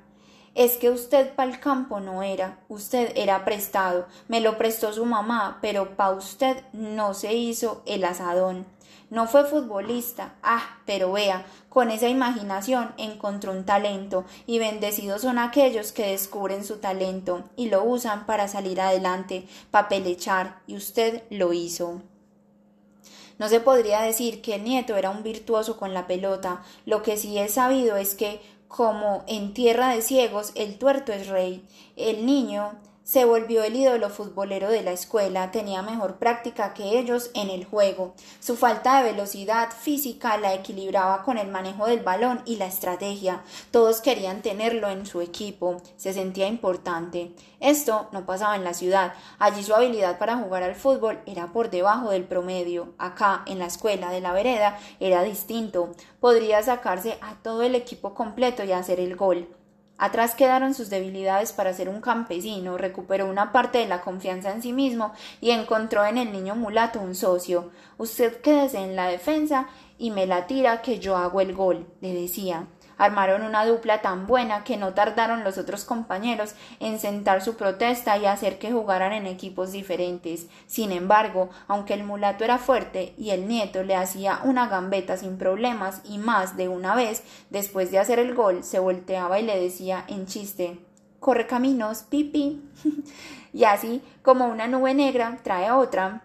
Es 0.55 0.77
que 0.77 0.89
usted 0.89 1.31
el 1.37 1.59
campo 1.59 1.99
no 1.99 2.23
era, 2.23 2.59
usted 2.69 3.11
era 3.15 3.45
prestado, 3.45 4.07
me 4.27 4.41
lo 4.41 4.57
prestó 4.57 4.91
su 4.93 5.05
mamá, 5.05 5.59
pero 5.61 5.95
pa 5.95 6.09
usted 6.11 6.63
no 6.73 7.13
se 7.13 7.33
hizo 7.33 7.83
el 7.85 8.03
asadón. 8.03 8.65
No 9.09 9.25
fue 9.25 9.43
futbolista, 9.43 10.35
ah, 10.43 10.77
pero 10.85 11.11
vea, 11.11 11.43
con 11.67 11.89
esa 11.89 12.07
imaginación 12.07 12.93
encontró 12.97 13.51
un 13.51 13.65
talento, 13.65 14.23
y 14.45 14.59
bendecidos 14.59 15.21
son 15.21 15.39
aquellos 15.39 15.91
que 15.91 16.11
descubren 16.11 16.63
su 16.63 16.77
talento 16.77 17.43
y 17.55 17.69
lo 17.69 17.83
usan 17.83 18.27
para 18.27 18.47
salir 18.47 18.79
adelante, 18.79 19.47
papelechar, 19.71 20.61
y 20.67 20.75
usted 20.75 21.23
lo 21.31 21.53
hizo. 21.53 22.03
No 23.39 23.49
se 23.49 23.59
podría 23.59 24.01
decir 24.01 24.41
que 24.41 24.55
el 24.55 24.63
nieto 24.63 24.95
era 24.95 25.09
un 25.09 25.23
virtuoso 25.23 25.77
con 25.77 25.95
la 25.95 26.05
pelota, 26.05 26.61
lo 26.85 27.01
que 27.01 27.17
sí 27.17 27.39
es 27.39 27.55
sabido 27.55 27.95
es 27.95 28.13
que, 28.13 28.39
como 28.67 29.23
en 29.25 29.55
tierra 29.55 29.89
de 29.89 30.03
ciegos, 30.03 30.51
el 30.53 30.77
tuerto 30.77 31.13
es 31.13 31.27
rey, 31.27 31.65
el 31.95 32.27
niño 32.27 32.73
se 33.09 33.25
volvió 33.25 33.63
el 33.63 33.75
ídolo 33.75 34.11
futbolero 34.11 34.69
de 34.69 34.83
la 34.83 34.91
escuela, 34.91 35.49
tenía 35.49 35.81
mejor 35.81 36.17
práctica 36.17 36.75
que 36.75 36.99
ellos 36.99 37.31
en 37.33 37.49
el 37.49 37.65
juego. 37.65 38.13
Su 38.39 38.55
falta 38.55 39.01
de 39.01 39.11
velocidad 39.11 39.71
física 39.71 40.37
la 40.37 40.53
equilibraba 40.53 41.23
con 41.23 41.39
el 41.39 41.47
manejo 41.47 41.87
del 41.87 42.01
balón 42.01 42.43
y 42.45 42.57
la 42.57 42.67
estrategia. 42.67 43.41
Todos 43.71 44.01
querían 44.01 44.43
tenerlo 44.43 44.89
en 44.89 45.07
su 45.07 45.21
equipo, 45.21 45.81
se 45.97 46.13
sentía 46.13 46.47
importante. 46.47 47.31
Esto 47.59 48.09
no 48.11 48.27
pasaba 48.27 48.55
en 48.55 48.63
la 48.63 48.75
ciudad. 48.75 49.15
Allí 49.39 49.63
su 49.63 49.73
habilidad 49.73 50.19
para 50.19 50.37
jugar 50.37 50.61
al 50.61 50.75
fútbol 50.75 51.19
era 51.25 51.47
por 51.47 51.71
debajo 51.71 52.11
del 52.11 52.25
promedio. 52.25 52.93
Acá, 52.99 53.41
en 53.47 53.57
la 53.57 53.65
escuela 53.65 54.11
de 54.11 54.21
la 54.21 54.33
vereda, 54.33 54.77
era 54.99 55.23
distinto. 55.23 55.93
Podría 56.19 56.61
sacarse 56.61 57.17
a 57.21 57.41
todo 57.41 57.63
el 57.63 57.73
equipo 57.73 58.13
completo 58.13 58.63
y 58.63 58.71
hacer 58.71 58.99
el 58.99 59.15
gol. 59.15 59.47
Atrás 59.99 60.33
quedaron 60.33 60.73
sus 60.73 60.89
debilidades 60.89 61.51
para 61.51 61.73
ser 61.73 61.89
un 61.89 61.99
campesino, 61.99 62.77
recuperó 62.77 63.25
una 63.27 63.51
parte 63.51 63.79
de 63.79 63.87
la 63.87 63.99
confianza 63.99 64.49
en 64.51 64.61
sí 64.61 64.71
mismo 64.71 65.11
y 65.41 65.51
encontró 65.51 66.05
en 66.05 66.17
el 66.17 66.31
niño 66.31 66.55
mulato 66.55 67.01
un 67.01 67.15
socio. 67.15 67.69
Usted 67.97 68.39
quédese 68.39 68.79
en 68.79 68.95
la 68.95 69.07
defensa 69.07 69.67
y 69.97 70.11
me 70.11 70.25
la 70.25 70.47
tira 70.47 70.81
que 70.81 70.99
yo 70.99 71.17
hago 71.17 71.41
el 71.41 71.53
gol, 71.53 71.85
le 71.99 72.13
decía. 72.13 72.65
Armaron 72.99 73.41
una 73.41 73.65
dupla 73.65 74.01
tan 74.01 74.27
buena 74.27 74.63
que 74.63 74.77
no 74.77 74.93
tardaron 74.93 75.43
los 75.43 75.57
otros 75.57 75.85
compañeros 75.85 76.53
en 76.79 76.99
sentar 76.99 77.41
su 77.41 77.55
protesta 77.55 78.17
y 78.19 78.27
hacer 78.27 78.59
que 78.59 78.71
jugaran 78.71 79.13
en 79.13 79.25
equipos 79.25 79.71
diferentes. 79.71 80.45
Sin 80.67 80.91
embargo, 80.91 81.49
aunque 81.67 81.95
el 81.95 82.03
mulato 82.03 82.43
era 82.43 82.59
fuerte 82.59 83.15
y 83.17 83.31
el 83.31 83.47
nieto 83.47 83.83
le 83.83 83.95
hacía 83.95 84.41
una 84.43 84.67
gambeta 84.67 85.17
sin 85.17 85.37
problemas 85.37 86.01
y 86.03 86.19
más 86.19 86.57
de 86.57 86.67
una 86.67 86.93
vez, 86.93 87.23
después 87.49 87.89
de 87.89 87.99
hacer 87.99 88.19
el 88.19 88.35
gol, 88.35 88.63
se 88.63 88.77
volteaba 88.77 89.39
y 89.39 89.43
le 89.43 89.59
decía 89.59 90.05
en 90.07 90.27
chiste 90.27 90.79
Corre 91.19 91.47
caminos, 91.47 92.03
pipi. 92.03 92.61
y 93.53 93.63
así 93.63 94.01
como 94.21 94.47
una 94.47 94.67
nube 94.67 94.93
negra 94.93 95.39
trae 95.43 95.71
otra, 95.71 96.23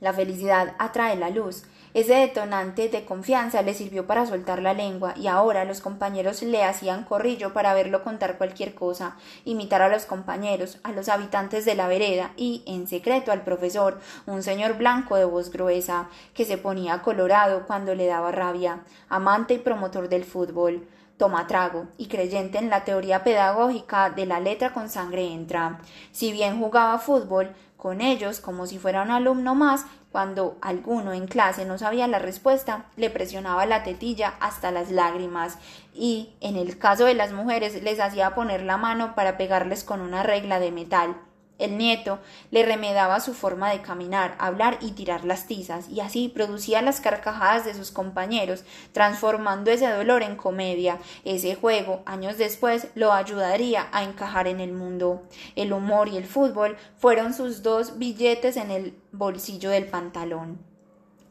la 0.00 0.12
felicidad 0.12 0.74
atrae 0.78 1.16
la 1.16 1.30
luz. 1.30 1.64
Ese 1.94 2.14
detonante 2.14 2.88
de 2.88 3.04
confianza 3.04 3.62
le 3.62 3.72
sirvió 3.72 4.06
para 4.06 4.26
soltar 4.26 4.60
la 4.60 4.74
lengua 4.74 5.14
y 5.16 5.26
ahora 5.26 5.64
los 5.64 5.80
compañeros 5.80 6.42
le 6.42 6.62
hacían 6.62 7.04
corrillo 7.04 7.52
para 7.54 7.72
verlo 7.72 8.04
contar 8.04 8.36
cualquier 8.36 8.74
cosa, 8.74 9.16
imitar 9.44 9.80
a 9.80 9.88
los 9.88 10.04
compañeros, 10.04 10.78
a 10.82 10.92
los 10.92 11.08
habitantes 11.08 11.64
de 11.64 11.74
la 11.74 11.88
vereda 11.88 12.32
y, 12.36 12.62
en 12.66 12.86
secreto, 12.86 13.32
al 13.32 13.42
profesor, 13.42 14.00
un 14.26 14.42
señor 14.42 14.76
blanco 14.76 15.16
de 15.16 15.24
voz 15.24 15.50
gruesa, 15.50 16.08
que 16.34 16.44
se 16.44 16.58
ponía 16.58 17.00
colorado 17.02 17.66
cuando 17.66 17.94
le 17.94 18.06
daba 18.06 18.32
rabia, 18.32 18.80
amante 19.08 19.54
y 19.54 19.58
promotor 19.58 20.08
del 20.08 20.24
fútbol 20.24 20.86
toma 21.18 21.48
trago 21.48 21.88
y 21.98 22.06
creyente 22.06 22.58
en 22.58 22.70
la 22.70 22.84
teoría 22.84 23.24
pedagógica 23.24 24.08
de 24.08 24.24
la 24.24 24.38
letra 24.38 24.72
con 24.72 24.88
sangre 24.88 25.26
entra. 25.26 25.80
Si 26.12 26.32
bien 26.32 26.60
jugaba 26.60 26.98
fútbol, 26.98 27.54
con 27.76 28.00
ellos, 28.00 28.40
como 28.40 28.66
si 28.66 28.78
fuera 28.78 29.02
un 29.02 29.10
alumno 29.10 29.54
más, 29.54 29.86
cuando 30.12 30.56
alguno 30.62 31.12
en 31.12 31.26
clase 31.26 31.64
no 31.64 31.78
sabía 31.78 32.06
la 32.06 32.18
respuesta, 32.18 32.86
le 32.96 33.10
presionaba 33.10 33.66
la 33.66 33.82
tetilla 33.82 34.34
hasta 34.40 34.70
las 34.70 34.90
lágrimas 34.90 35.58
y, 35.94 36.34
en 36.40 36.56
el 36.56 36.78
caso 36.78 37.04
de 37.04 37.14
las 37.14 37.32
mujeres, 37.32 37.82
les 37.82 38.00
hacía 38.00 38.34
poner 38.34 38.62
la 38.62 38.76
mano 38.76 39.14
para 39.14 39.36
pegarles 39.36 39.84
con 39.84 40.00
una 40.00 40.22
regla 40.22 40.60
de 40.60 40.72
metal. 40.72 41.16
El 41.58 41.76
nieto 41.76 42.20
le 42.52 42.64
remedaba 42.64 43.18
su 43.18 43.34
forma 43.34 43.70
de 43.70 43.82
caminar, 43.82 44.36
hablar 44.38 44.78
y 44.80 44.92
tirar 44.92 45.24
las 45.24 45.46
tizas, 45.46 45.88
y 45.88 46.00
así 46.00 46.28
producía 46.28 46.82
las 46.82 47.00
carcajadas 47.00 47.64
de 47.64 47.74
sus 47.74 47.90
compañeros, 47.90 48.64
transformando 48.92 49.72
ese 49.72 49.88
dolor 49.88 50.22
en 50.22 50.36
comedia. 50.36 50.98
Ese 51.24 51.56
juego, 51.56 52.02
años 52.06 52.38
después, 52.38 52.88
lo 52.94 53.12
ayudaría 53.12 53.88
a 53.90 54.04
encajar 54.04 54.46
en 54.46 54.60
el 54.60 54.72
mundo. 54.72 55.22
El 55.56 55.72
humor 55.72 56.08
y 56.08 56.16
el 56.16 56.26
fútbol 56.26 56.76
fueron 56.96 57.34
sus 57.34 57.62
dos 57.64 57.98
billetes 57.98 58.56
en 58.56 58.70
el 58.70 58.94
bolsillo 59.10 59.70
del 59.70 59.86
pantalón. 59.86 60.58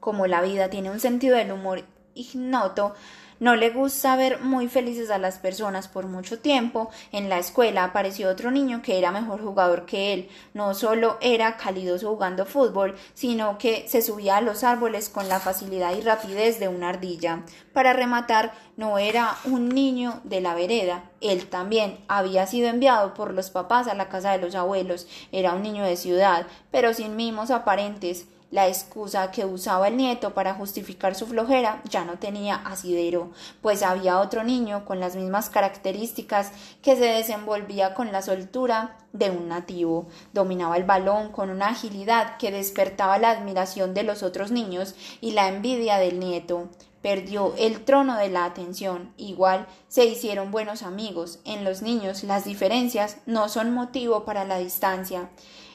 Como 0.01 0.27
la 0.27 0.41
vida 0.41 0.69
tiene 0.69 0.91
un 0.91 0.99
sentido 0.99 1.37
del 1.37 1.53
humor 1.53 1.85
ignoto, 2.15 2.95
no 3.39 3.55
le 3.55 3.69
gusta 3.69 4.15
ver 4.15 4.39
muy 4.41 4.67
felices 4.67 5.11
a 5.11 5.17
las 5.17 5.37
personas 5.37 5.87
por 5.87 6.07
mucho 6.07 6.39
tiempo. 6.39 6.89
En 7.11 7.29
la 7.29 7.37
escuela 7.37 7.83
apareció 7.83 8.29
otro 8.29 8.49
niño 8.49 8.81
que 8.81 8.97
era 8.97 9.11
mejor 9.11 9.41
jugador 9.41 9.85
que 9.85 10.13
él. 10.13 10.29
No 10.53 10.73
solo 10.73 11.17
era 11.21 11.57
calidoso 11.57 12.09
jugando 12.09 12.45
fútbol, 12.45 12.95
sino 13.13 13.57
que 13.57 13.87
se 13.87 14.01
subía 14.01 14.37
a 14.37 14.41
los 14.41 14.63
árboles 14.63 15.09
con 15.09 15.29
la 15.29 15.39
facilidad 15.39 15.95
y 15.95 16.01
rapidez 16.01 16.59
de 16.59 16.67
una 16.67 16.89
ardilla. 16.89 17.43
Para 17.73 17.93
rematar, 17.93 18.53
no 18.75 18.97
era 18.97 19.37
un 19.45 19.69
niño 19.69 20.19
de 20.23 20.41
la 20.41 20.55
vereda. 20.55 21.03
Él 21.21 21.47
también 21.47 21.99
había 22.07 22.47
sido 22.47 22.69
enviado 22.69 23.13
por 23.13 23.33
los 23.33 23.49
papás 23.51 23.87
a 23.87 23.93
la 23.93 24.09
casa 24.09 24.31
de 24.31 24.39
los 24.39 24.55
abuelos. 24.55 25.07
Era 25.31 25.53
un 25.53 25.61
niño 25.61 25.83
de 25.83 25.95
ciudad, 25.95 26.47
pero 26.71 26.93
sin 26.93 27.15
mimos 27.15 27.51
aparentes. 27.51 28.27
La 28.49 28.69
excusa 28.69 29.29
que 29.29 29.43
usaba 29.43 29.89
el 29.89 29.97
nieto 29.97 30.33
para 30.33 30.53
justificar 30.53 31.15
su 31.15 31.27
flojera 31.27 31.81
ya 31.89 32.05
no 32.05 32.17
tenía 32.17 32.55
asidero, 32.55 33.31
pues 33.61 33.83
había 33.83 34.19
otro 34.19 34.45
niño 34.45 34.85
con 34.85 35.01
las 35.01 35.17
mismas 35.17 35.49
características 35.49 36.53
que 36.81 36.95
se 36.95 37.05
desenvolvía 37.05 37.93
con 37.93 38.13
la 38.13 38.21
soltura 38.21 38.97
de 39.11 39.31
un 39.31 39.49
nativo. 39.49 40.07
Dominaba 40.31 40.77
el 40.77 40.85
balón 40.85 41.33
con 41.33 41.49
una 41.49 41.69
agilidad 41.69 42.37
que 42.37 42.51
despertaba 42.51 43.17
la 43.17 43.31
admiración 43.31 43.93
de 43.93 44.03
los 44.03 44.23
otros 44.23 44.49
niños 44.49 44.95
y 45.19 45.31
la 45.31 45.49
envidia 45.49 45.97
del 45.97 46.17
nieto 46.17 46.69
perdió 47.01 47.53
el 47.57 47.85
trono 47.85 48.17
de 48.17 48.29
la 48.29 48.45
atención. 48.45 49.13
Igual 49.17 49.67
se 49.87 50.05
hicieron 50.05 50.51
buenos 50.51 50.83
amigos. 50.83 51.39
En 51.45 51.63
los 51.63 51.81
niños 51.81 52.23
las 52.23 52.45
diferencias 52.45 53.17
no 53.25 53.49
son 53.49 53.73
motivo 53.73 54.25
para 54.25 54.45
la 54.45 54.57
distancia. 54.57 55.29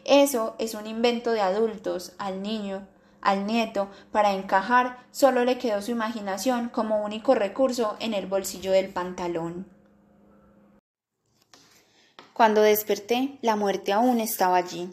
Eso 0.05 0.55
es 0.59 0.75
un 0.75 0.87
invento 0.87 1.33
de 1.33 1.41
adultos. 1.41 2.13
Al 2.19 2.43
niño, 2.43 2.87
al 3.21 3.47
nieto, 3.47 3.89
para 4.11 4.33
encajar, 4.33 4.99
solo 5.11 5.45
le 5.45 5.59
quedó 5.59 5.81
su 5.81 5.93
imaginación 5.93 6.69
como 6.69 7.05
único 7.05 7.35
recurso 7.35 7.97
en 8.01 8.15
el 8.15 8.27
bolsillo 8.27 8.73
del 8.73 8.89
pantalón. 8.89 9.67
Cuando 12.33 12.63
desperté, 12.63 13.39
la 13.43 13.57
muerte 13.57 13.93
aún 13.93 14.19
estaba 14.19 14.57
allí. 14.57 14.91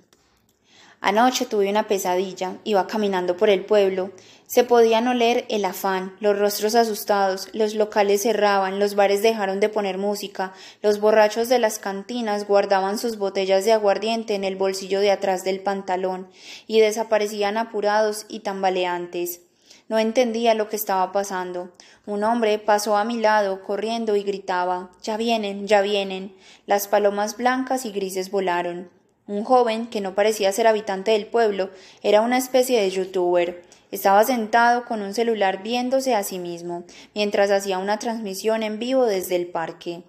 Anoche 1.02 1.46
tuve 1.46 1.70
una 1.70 1.88
pesadilla, 1.88 2.58
iba 2.66 2.86
caminando 2.86 3.38
por 3.38 3.50
el 3.50 3.66
pueblo, 3.66 4.12
se 4.50 4.64
podían 4.64 5.08
oler 5.08 5.46
el 5.50 5.64
afán, 5.64 6.16
los 6.20 6.40
rostros 6.40 6.74
asustados, 6.74 7.50
los 7.54 7.76
locales 7.76 8.24
cerraban, 8.24 8.80
los 8.80 8.96
bares 8.96 9.22
dejaron 9.22 9.60
de 9.60 9.70
poner 9.70 10.00
música, 10.00 10.54
los 10.82 11.00
borrachos 11.00 11.50
de 11.50 11.60
las 11.60 11.78
cantinas 11.78 12.48
guardaban 12.48 12.98
sus 12.98 13.20
botellas 13.20 13.64
de 13.64 13.74
aguardiente 13.74 14.34
en 14.34 14.44
el 14.44 14.56
bolsillo 14.56 15.02
de 15.02 15.12
atrás 15.12 15.44
del 15.44 15.60
pantalón 15.60 16.32
y 16.66 16.80
desaparecían 16.80 17.58
apurados 17.58 18.26
y 18.28 18.40
tambaleantes. 18.40 19.42
No 19.88 20.00
entendía 20.00 20.56
lo 20.56 20.68
que 20.68 20.78
estaba 20.78 21.12
pasando. 21.12 21.72
Un 22.08 22.24
hombre 22.24 22.58
pasó 22.58 22.98
a 22.98 23.04
mi 23.04 23.20
lado, 23.20 23.64
corriendo, 23.64 24.16
y 24.16 24.24
gritaba 24.24 24.90
Ya 25.04 25.16
vienen, 25.16 25.68
ya 25.68 25.82
vienen. 25.82 26.36
Las 26.66 26.88
palomas 26.88 27.38
blancas 27.38 27.86
y 27.86 27.92
grises 27.92 28.32
volaron. 28.32 28.90
Un 29.28 29.44
joven, 29.44 29.86
que 29.86 30.02
no 30.02 30.16
parecía 30.16 30.52
ser 30.52 30.66
habitante 30.66 31.12
del 31.12 31.28
pueblo, 31.28 31.70
era 32.02 32.22
una 32.22 32.40
especie 32.40 32.82
de 32.82 32.90
youtuber. 32.90 33.69
Estaba 33.92 34.24
sentado 34.24 34.86
con 34.86 35.02
un 35.02 35.14
celular 35.14 35.64
viéndose 35.64 36.16
a 36.16 36.24
sí 36.24 36.40
mismo, 36.40 36.84
mientras 37.16 37.52
hacía 37.52 37.78
una 37.78 38.00
transmisión 38.00 38.64
en 38.64 38.80
vivo 38.80 39.06
desde 39.06 39.36
el 39.36 39.48
parque. 39.48 40.04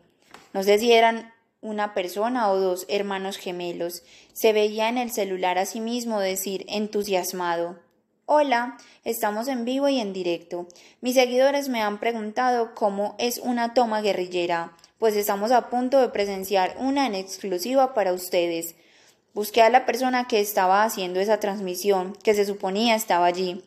No 0.52 0.62
sé 0.62 0.78
si 0.78 0.92
eran 0.92 1.32
una 1.60 1.94
persona 1.94 2.50
o 2.50 2.58
dos 2.58 2.86
hermanos 2.88 3.36
gemelos. 3.36 4.02
Se 4.32 4.52
veía 4.52 4.88
en 4.88 4.98
el 4.98 5.10
celular 5.10 5.58
a 5.58 5.66
sí 5.66 5.80
mismo 5.80 6.20
decir 6.20 6.64
entusiasmado 6.68 7.78
Hola, 8.32 8.78
estamos 9.02 9.48
en 9.48 9.64
vivo 9.64 9.88
y 9.88 9.98
en 9.98 10.12
directo. 10.12 10.68
Mis 11.00 11.16
seguidores 11.16 11.68
me 11.68 11.82
han 11.82 11.98
preguntado 11.98 12.76
cómo 12.76 13.16
es 13.18 13.38
una 13.38 13.74
toma 13.74 14.02
guerrillera, 14.02 14.76
pues 15.00 15.16
estamos 15.16 15.50
a 15.50 15.68
punto 15.68 16.00
de 16.00 16.10
presenciar 16.10 16.76
una 16.78 17.08
en 17.08 17.16
exclusiva 17.16 17.92
para 17.92 18.12
ustedes. 18.12 18.76
Busqué 19.34 19.62
a 19.62 19.68
la 19.68 19.84
persona 19.84 20.28
que 20.28 20.38
estaba 20.38 20.84
haciendo 20.84 21.18
esa 21.18 21.40
transmisión, 21.40 22.16
que 22.22 22.34
se 22.34 22.46
suponía 22.46 22.94
estaba 22.94 23.26
allí. 23.26 23.64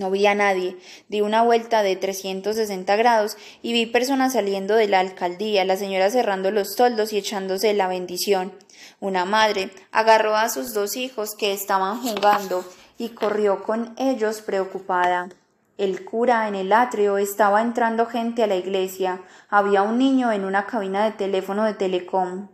No 0.00 0.10
vi 0.10 0.26
a 0.26 0.34
nadie. 0.34 0.78
Di 1.10 1.20
una 1.20 1.42
vuelta 1.42 1.82
de 1.82 1.94
360 1.94 2.96
grados 2.96 3.36
y 3.60 3.74
vi 3.74 3.84
personas 3.84 4.32
saliendo 4.32 4.74
de 4.74 4.88
la 4.88 4.98
alcaldía, 4.98 5.66
la 5.66 5.76
señora 5.76 6.10
cerrando 6.10 6.50
los 6.50 6.74
toldos 6.74 7.12
y 7.12 7.18
echándose 7.18 7.74
la 7.74 7.86
bendición. 7.86 8.50
Una 8.98 9.26
madre 9.26 9.70
agarró 9.92 10.36
a 10.36 10.48
sus 10.48 10.72
dos 10.72 10.96
hijos 10.96 11.34
que 11.34 11.52
estaban 11.52 12.00
jugando 12.00 12.64
y 12.96 13.10
corrió 13.10 13.62
con 13.62 13.94
ellos 13.98 14.40
preocupada. 14.40 15.28
El 15.76 16.02
cura 16.06 16.48
en 16.48 16.54
el 16.54 16.72
atrio 16.72 17.18
estaba 17.18 17.60
entrando 17.60 18.06
gente 18.06 18.42
a 18.42 18.46
la 18.46 18.56
iglesia. 18.56 19.20
Había 19.50 19.82
un 19.82 19.98
niño 19.98 20.32
en 20.32 20.46
una 20.46 20.64
cabina 20.64 21.04
de 21.04 21.12
teléfono 21.12 21.64
de 21.64 21.74
telecom 21.74 22.48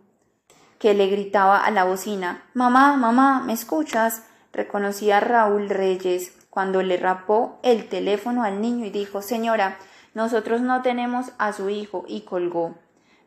que 0.81 0.95
le 0.95 1.07
gritaba 1.07 1.65
a 1.65 1.71
la 1.71 1.85
bocina 1.85 2.43
Mamá, 2.55 2.97
mamá, 2.97 3.45
¿me 3.47 3.53
escuchas? 3.53 4.25
Reconocía 4.53 5.19
a 5.19 5.21
Raúl 5.21 5.69
Reyes 5.69 6.36
cuando 6.57 6.83
le 6.83 6.97
rapó 6.97 7.59
el 7.63 7.87
teléfono 7.87 8.43
al 8.43 8.63
niño 8.63 8.87
y 8.87 8.91
dijo 8.91 9.21
Señora, 9.21 9.77
nosotros 10.15 10.63
no 10.63 10.81
tenemos 10.81 11.33
a 11.37 11.53
su 11.53 11.69
hijo 11.69 12.07
y 12.09 12.23
colgó. 12.23 12.77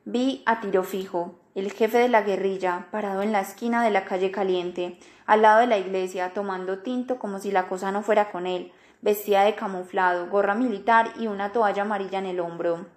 Vi 0.03 0.41
a 0.47 0.61
tiro 0.61 0.83
fijo. 0.83 1.35
el 1.53 1.71
jefe 1.71 1.99
de 1.99 2.09
la 2.09 2.23
guerrilla, 2.23 2.87
parado 2.89 3.21
en 3.21 3.31
la 3.31 3.41
esquina 3.41 3.83
de 3.83 3.91
la 3.91 4.03
calle 4.05 4.31
caliente, 4.31 4.97
al 5.27 5.43
lado 5.43 5.59
de 5.59 5.67
la 5.67 5.77
iglesia, 5.77 6.33
tomando 6.33 6.79
tinto 6.79 7.19
como 7.19 7.37
si 7.37 7.51
la 7.51 7.67
cosa 7.67 7.91
no 7.91 8.01
fuera 8.01 8.31
con 8.31 8.47
él, 8.47 8.71
vestía 9.03 9.43
de 9.43 9.53
camuflado, 9.53 10.27
gorra 10.31 10.55
militar 10.55 11.11
y 11.19 11.27
una 11.27 11.51
toalla 11.51 11.83
amarilla 11.83 12.17
en 12.17 12.25
el 12.25 12.39
hombro. 12.39 12.87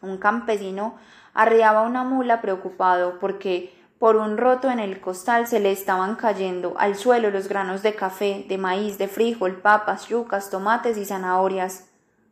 Un 0.00 0.16
campesino 0.16 0.96
arreaba 1.34 1.82
una 1.82 2.02
mula 2.02 2.40
preocupado 2.40 3.18
porque 3.18 3.75
por 3.98 4.16
un 4.16 4.36
roto 4.36 4.70
en 4.70 4.78
el 4.78 5.00
costal 5.00 5.46
se 5.46 5.58
le 5.58 5.72
estaban 5.72 6.16
cayendo 6.16 6.74
al 6.76 6.96
suelo 6.96 7.30
los 7.30 7.48
granos 7.48 7.82
de 7.82 7.94
café, 7.94 8.44
de 8.46 8.58
maíz, 8.58 8.98
de 8.98 9.08
frijol, 9.08 9.56
papas, 9.56 10.08
yucas, 10.08 10.50
tomates 10.50 10.98
y 10.98 11.06
zanahorias. 11.06 11.88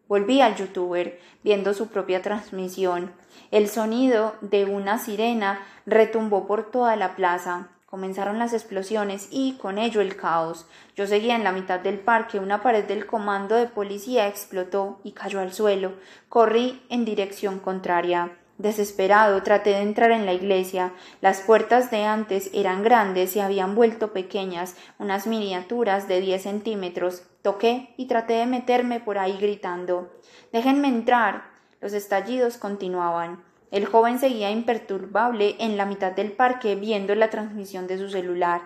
Volví 0.06 0.42
al 0.42 0.56
youtuber, 0.56 1.18
viendo 1.42 1.72
su 1.72 1.88
propia 1.88 2.20
transmisión. 2.20 3.12
El 3.50 3.68
sonido 3.68 4.34
de 4.42 4.66
una 4.66 4.98
sirena 4.98 5.60
retumbó 5.86 6.46
por 6.46 6.70
toda 6.70 6.96
la 6.96 7.16
plaza. 7.16 7.68
Comenzaron 7.86 8.38
las 8.38 8.52
explosiones 8.52 9.28
y, 9.30 9.54
con 9.54 9.78
ello, 9.78 10.02
el 10.02 10.16
caos. 10.16 10.66
Yo 10.96 11.06
seguía 11.06 11.36
en 11.36 11.44
la 11.44 11.52
mitad 11.52 11.80
del 11.80 11.98
parque, 11.98 12.38
una 12.38 12.60
pared 12.60 12.84
del 12.84 13.06
comando 13.06 13.54
de 13.54 13.66
policía 13.66 14.28
explotó 14.28 15.00
y 15.02 15.12
cayó 15.12 15.40
al 15.40 15.54
suelo. 15.54 15.92
Corrí 16.28 16.82
en 16.90 17.06
dirección 17.06 17.58
contraria. 17.58 18.32
Desesperado, 18.58 19.42
traté 19.42 19.70
de 19.70 19.80
entrar 19.80 20.12
en 20.12 20.26
la 20.26 20.32
iglesia. 20.32 20.92
Las 21.20 21.40
puertas 21.40 21.90
de 21.90 22.04
antes 22.04 22.50
eran 22.54 22.84
grandes 22.84 23.34
y 23.34 23.40
habían 23.40 23.74
vuelto 23.74 24.12
pequeñas, 24.12 24.76
unas 24.98 25.26
miniaturas 25.26 26.06
de 26.06 26.20
diez 26.20 26.42
centímetros. 26.42 27.24
Toqué 27.42 27.92
y 27.96 28.06
traté 28.06 28.34
de 28.34 28.46
meterme 28.46 29.00
por 29.00 29.18
ahí 29.18 29.36
gritando 29.38 30.12
Déjenme 30.52 30.86
entrar. 30.86 31.50
Los 31.80 31.92
estallidos 31.94 32.56
continuaban. 32.56 33.42
El 33.72 33.86
joven 33.86 34.20
seguía 34.20 34.52
imperturbable 34.52 35.56
en 35.58 35.76
la 35.76 35.84
mitad 35.84 36.12
del 36.12 36.30
parque 36.30 36.76
viendo 36.76 37.12
la 37.16 37.30
transmisión 37.30 37.88
de 37.88 37.98
su 37.98 38.08
celular. 38.08 38.62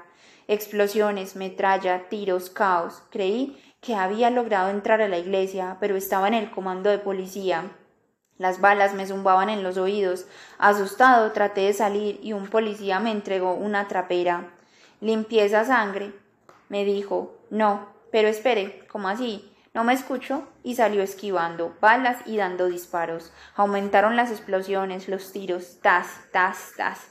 Explosiones, 0.49 1.35
metralla, 1.35 2.11
tiros, 2.11 2.51
caos. 2.51 3.03
Creí 3.09 3.59
que 3.81 3.95
había 3.95 4.29
logrado 4.29 4.69
entrar 4.69 5.01
a 5.01 5.09
la 5.09 5.17
iglesia, 5.17 5.79
pero 5.81 5.97
estaba 5.97 6.29
en 6.29 6.35
el 6.35 6.51
comando 6.51 6.91
de 6.91 6.99
policía. 6.99 7.71
Las 8.39 8.61
balas 8.61 8.95
me 8.95 9.07
zumbaban 9.07 9.51
en 9.51 9.63
los 9.63 9.77
oídos. 9.77 10.27
Asustado 10.59 11.33
traté 11.33 11.63
de 11.63 11.73
salir 11.73 12.21
y 12.23 12.33
un 12.33 12.47
policía 12.47 13.01
me 13.01 13.11
entregó 13.11 13.55
una 13.55 13.89
trapera. 13.89 14.45
Limpieza 15.01 15.65
sangre. 15.65 16.13
Me 16.69 16.85
dijo, 16.85 17.35
no, 17.51 17.89
pero 18.13 18.29
espere, 18.29 18.87
¿cómo 18.91 19.09
así? 19.09 19.53
No 19.75 19.85
me 19.85 19.93
escuchó 19.93 20.45
y 20.63 20.77
salió 20.77 21.03
esquivando 21.03 21.77
balas 21.81 22.19
y 22.27 22.37
dando 22.37 22.67
disparos. 22.67 23.33
Aumentaron 23.57 24.17
las 24.17 24.31
explosiones, 24.31 25.09
los 25.09 25.33
tiros, 25.33 25.79
tas, 25.83 26.07
tas, 26.33 26.73
tas. 26.77 27.09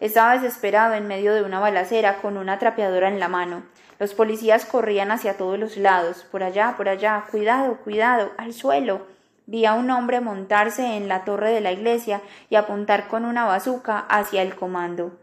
Estaba 0.00 0.38
desesperado 0.38 0.94
en 0.94 1.06
medio 1.06 1.34
de 1.34 1.42
una 1.42 1.60
balacera 1.60 2.18
con 2.22 2.36
una 2.36 2.58
trapeadora 2.58 3.08
en 3.08 3.20
la 3.20 3.28
mano. 3.28 3.62
Los 3.98 4.14
policías 4.14 4.64
corrían 4.64 5.10
hacia 5.10 5.36
todos 5.36 5.58
los 5.58 5.76
lados, 5.76 6.26
por 6.30 6.42
allá, 6.42 6.74
por 6.76 6.88
allá, 6.88 7.24
cuidado, 7.30 7.76
cuidado, 7.76 8.32
al 8.38 8.54
suelo. 8.54 9.06
Vi 9.50 9.66
a 9.66 9.74
un 9.74 9.90
hombre 9.90 10.20
montarse 10.20 10.96
en 10.96 11.08
la 11.08 11.24
torre 11.24 11.50
de 11.50 11.60
la 11.60 11.72
iglesia 11.72 12.22
y 12.50 12.54
apuntar 12.54 13.08
con 13.08 13.24
una 13.24 13.46
bazuca 13.46 13.98
hacia 13.98 14.42
el 14.42 14.54
comando. 14.54 15.18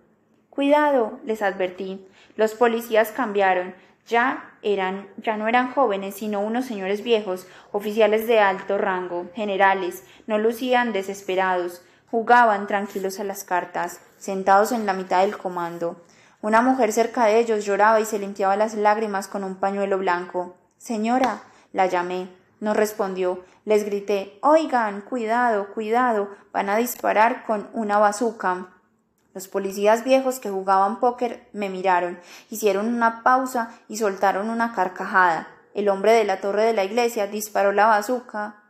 Cuidado, 0.49 1.21
les 1.23 1.41
advertí. 1.41 2.05
Los 2.35 2.53
policías 2.53 3.13
cambiaron, 3.13 3.73
ya 4.05 4.51
eran, 4.61 5.07
ya 5.15 5.37
no 5.37 5.47
eran 5.47 5.71
jóvenes, 5.71 6.15
sino 6.15 6.41
unos 6.41 6.65
señores 6.65 7.05
viejos, 7.05 7.47
oficiales 7.71 8.27
de 8.27 8.41
alto 8.41 8.77
rango, 8.77 9.27
generales, 9.33 10.03
no 10.25 10.37
lucían 10.37 10.91
desesperados, 10.91 11.81
jugaban 12.11 12.67
tranquilos 12.67 13.21
a 13.21 13.23
las 13.23 13.45
cartas, 13.45 14.01
sentados 14.17 14.73
en 14.73 14.85
la 14.85 14.91
mitad 14.91 15.21
del 15.21 15.37
comando. 15.37 16.03
Una 16.41 16.61
mujer 16.61 16.91
cerca 16.91 17.23
de 17.27 17.39
ellos 17.39 17.63
lloraba 17.63 18.01
y 18.01 18.05
se 18.05 18.19
limpiaba 18.19 18.57
las 18.57 18.73
lágrimas 18.73 19.29
con 19.29 19.45
un 19.45 19.55
pañuelo 19.55 19.97
blanco. 19.97 20.57
Señora, 20.77 21.43
la 21.71 21.85
llamé. 21.85 22.36
No 22.59 22.73
respondió. 22.73 23.43
Les 23.65 23.85
grité 23.85 24.39
Oigan, 24.41 25.01
cuidado, 25.01 25.73
cuidado. 25.73 26.29
Van 26.51 26.69
a 26.69 26.77
disparar 26.77 27.45
con 27.45 27.69
una 27.73 27.99
bazuca. 27.99 28.69
Los 29.33 29.47
policías 29.47 30.03
viejos 30.03 30.39
que 30.39 30.49
jugaban 30.49 30.99
póker 30.99 31.47
me 31.53 31.69
miraron, 31.69 32.19
hicieron 32.49 32.87
una 32.87 33.21
pausa 33.21 33.69
y 33.87 33.97
soltaron 33.97 34.49
una 34.49 34.73
carcajada. 34.73 35.47
El 35.75 35.89
hombre 35.89 36.13
de 36.13 36.23
la 36.23 36.41
torre 36.41 36.63
de 36.63 36.73
la 36.73 36.83
iglesia 36.83 37.27
disparó 37.27 37.71
la 37.71 37.85
bazuca 37.85 38.63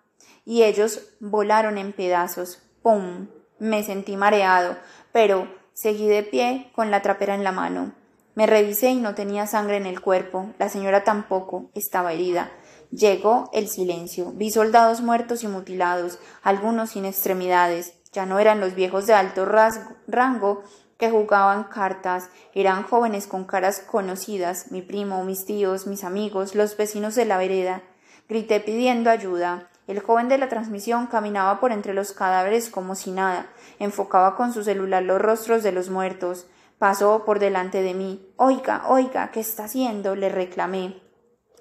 y 0.43 0.63
ellos 0.63 1.07
volaron 1.21 1.77
en 1.77 1.93
pedazos. 1.93 2.61
¡Pum! 2.81 3.27
Me 3.59 3.81
sentí 3.81 4.17
mareado, 4.17 4.75
pero 5.13 5.47
seguí 5.73 6.09
de 6.09 6.23
pie 6.23 6.69
con 6.75 6.91
la 6.91 7.01
trapera 7.01 7.33
en 7.33 7.45
la 7.45 7.53
mano. 7.53 7.93
Me 8.35 8.45
revisé 8.45 8.89
y 8.89 8.97
no 8.97 9.15
tenía 9.15 9.47
sangre 9.47 9.77
en 9.77 9.85
el 9.85 10.01
cuerpo. 10.01 10.49
La 10.59 10.67
señora 10.67 11.05
tampoco 11.05 11.71
estaba 11.75 12.11
herida. 12.11 12.51
Llegó 12.91 13.49
el 13.53 13.67
silencio. 13.67 14.31
Vi 14.33 14.51
soldados 14.51 15.01
muertos 15.01 15.43
y 15.43 15.47
mutilados, 15.47 16.19
algunos 16.41 16.91
sin 16.91 17.05
extremidades. 17.05 17.93
Ya 18.13 18.25
no 18.25 18.39
eran 18.39 18.59
los 18.59 18.75
viejos 18.75 19.05
de 19.07 19.13
alto 19.13 19.45
rango 19.45 20.63
que 20.97 21.11
jugaban 21.11 21.65
cartas, 21.65 22.29
eran 22.53 22.83
jóvenes 22.83 23.27
con 23.27 23.45
caras 23.45 23.79
conocidas, 23.79 24.71
mi 24.71 24.81
primo, 24.81 25.23
mis 25.23 25.45
tíos, 25.45 25.85
mis 25.85 26.03
amigos, 26.03 26.55
los 26.55 26.75
vecinos 26.75 27.15
de 27.15 27.25
la 27.25 27.37
vereda. 27.37 27.83
Grité 28.27 28.59
pidiendo 28.59 29.09
ayuda. 29.09 29.69
El 29.85 30.01
joven 30.01 30.27
de 30.27 30.37
la 30.37 30.49
transmisión 30.49 31.07
caminaba 31.07 31.59
por 31.59 31.71
entre 31.71 31.93
los 31.93 32.11
cadáveres 32.11 32.69
como 32.69 32.95
si 32.95 33.11
nada, 33.11 33.47
enfocaba 33.79 34.35
con 34.35 34.53
su 34.53 34.63
celular 34.63 35.03
los 35.03 35.21
rostros 35.21 35.63
de 35.63 35.71
los 35.71 35.89
muertos. 35.89 36.47
Pasó 36.77 37.23
por 37.25 37.39
delante 37.39 37.81
de 37.81 37.93
mí. 37.93 38.27
Oiga, 38.35 38.83
oiga, 38.87 39.31
¿qué 39.31 39.39
está 39.39 39.65
haciendo? 39.65 40.15
le 40.15 40.29
reclamé. 40.29 41.06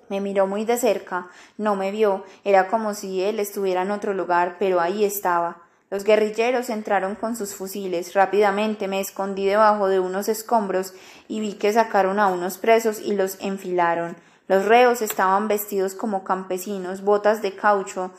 Me 0.09 0.21
miró 0.21 0.47
muy 0.47 0.65
de 0.65 0.79
cerca, 0.79 1.29
no 1.59 1.77
me 1.77 1.91
vio, 1.91 2.25
era 2.45 2.69
como 2.69 2.95
si 2.95 3.23
él 3.23 3.41
estuviera 3.41 3.83
en 3.83 3.91
otro 3.91 4.15
lugar, 4.15 4.57
pero 4.59 4.81
ahí 4.81 5.05
estaba. 5.05 5.63
Los 5.91 6.05
guerrilleros 6.05 6.69
entraron 6.69 7.15
con 7.15 7.37
sus 7.37 7.55
fusiles. 7.55 8.15
Rápidamente 8.15 8.89
me 8.89 9.01
escondí 9.01 9.47
debajo 9.47 9.89
de 9.89 10.01
unos 10.01 10.29
escombros 10.29 10.95
y 11.29 11.41
vi 11.41 11.55
que 11.55 11.73
sacaron 11.73 12.19
a 12.19 12.27
unos 12.27 12.59
presos 12.59 13.01
y 13.01 13.15
los 13.15 13.37
enfilaron. 13.41 14.17
Los 14.49 14.65
reos 14.65 15.03
estaban 15.03 15.49
vestidos 15.49 15.95
como 15.95 16.25
campesinos, 16.25 17.03
botas 17.03 17.43
de 17.43 17.55
caucho, 17.55 18.13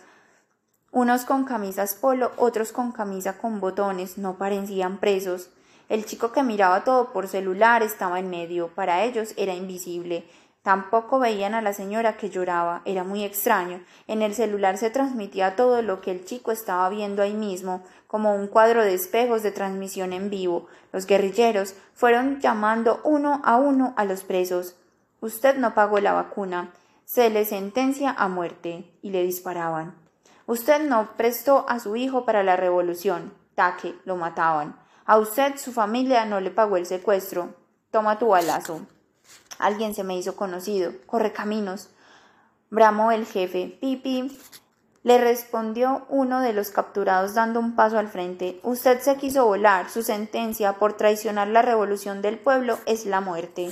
unos 0.91 1.25
con 1.25 1.43
camisas 1.43 1.95
polo, 1.95 2.31
otros 2.37 2.71
con 2.71 2.91
camisa 2.91 3.37
con 3.37 3.59
botones, 3.59 4.17
no 4.17 4.37
parecían 4.37 4.97
presos. 4.97 5.49
El 5.89 6.05
chico 6.05 6.31
que 6.31 6.43
miraba 6.43 6.83
todo 6.83 7.11
por 7.11 7.27
celular 7.27 7.83
estaba 7.83 8.19
en 8.19 8.29
medio, 8.29 8.69
para 8.69 9.03
ellos 9.03 9.33
era 9.37 9.53
invisible. 9.53 10.25
Tampoco 10.67 11.17
veían 11.17 11.53
a 11.53 11.61
la 11.61 11.71
señora 11.71 12.17
que 12.17 12.29
lloraba. 12.29 12.81
Era 12.83 13.05
muy 13.05 13.23
extraño. 13.23 13.79
En 14.05 14.21
el 14.21 14.35
celular 14.35 14.77
se 14.77 14.89
transmitía 14.89 15.55
todo 15.55 15.81
lo 15.81 16.01
que 16.01 16.11
el 16.11 16.25
chico 16.25 16.51
estaba 16.51 16.89
viendo 16.89 17.21
ahí 17.21 17.33
mismo, 17.33 17.85
como 18.05 18.35
un 18.35 18.47
cuadro 18.47 18.83
de 18.83 18.93
espejos 18.93 19.43
de 19.43 19.53
transmisión 19.53 20.11
en 20.11 20.29
vivo. 20.29 20.67
Los 20.91 21.05
guerrilleros 21.05 21.75
fueron 21.93 22.41
llamando 22.41 22.99
uno 23.05 23.39
a 23.45 23.55
uno 23.55 23.93
a 23.95 24.03
los 24.03 24.25
presos. 24.25 24.75
Usted 25.21 25.55
no 25.55 25.73
pagó 25.73 26.01
la 26.01 26.11
vacuna. 26.11 26.73
Se 27.05 27.29
le 27.29 27.45
sentencia 27.45 28.11
a 28.11 28.27
muerte. 28.27 28.91
Y 29.01 29.11
le 29.11 29.23
disparaban. 29.23 29.95
Usted 30.47 30.83
no 30.83 31.11
prestó 31.15 31.65
a 31.69 31.79
su 31.79 31.95
hijo 31.95 32.25
para 32.25 32.43
la 32.43 32.57
revolución. 32.57 33.33
Taque, 33.55 33.95
lo 34.03 34.17
mataban. 34.17 34.77
A 35.05 35.17
usted 35.17 35.55
su 35.55 35.71
familia 35.71 36.25
no 36.25 36.41
le 36.41 36.51
pagó 36.51 36.75
el 36.75 36.85
secuestro. 36.85 37.55
Toma 37.89 38.19
tu 38.19 38.27
balazo. 38.27 38.85
Alguien 39.59 39.93
se 39.93 40.03
me 40.03 40.17
hizo 40.17 40.35
conocido. 40.35 40.93
Corre 41.05 41.33
caminos. 41.33 41.89
Bramó 42.69 43.11
el 43.11 43.25
jefe. 43.25 43.77
Pipi. 43.79 44.37
Le 45.07 45.19
respondió 45.19 46.05
uno 46.09 46.41
de 46.41 46.51
los 46.51 46.69
capturados 46.69 47.33
dando 47.33 47.61
un 47.61 47.77
paso 47.77 47.97
al 47.97 48.09
frente. 48.09 48.59
Usted 48.63 48.99
se 48.99 49.15
quiso 49.15 49.45
volar. 49.45 49.89
Su 49.89 50.03
sentencia 50.03 50.73
por 50.73 50.97
traicionar 50.97 51.47
la 51.47 51.61
revolución 51.61 52.21
del 52.21 52.37
pueblo 52.37 52.77
es 52.85 53.05
la 53.05 53.21
muerte. 53.21 53.69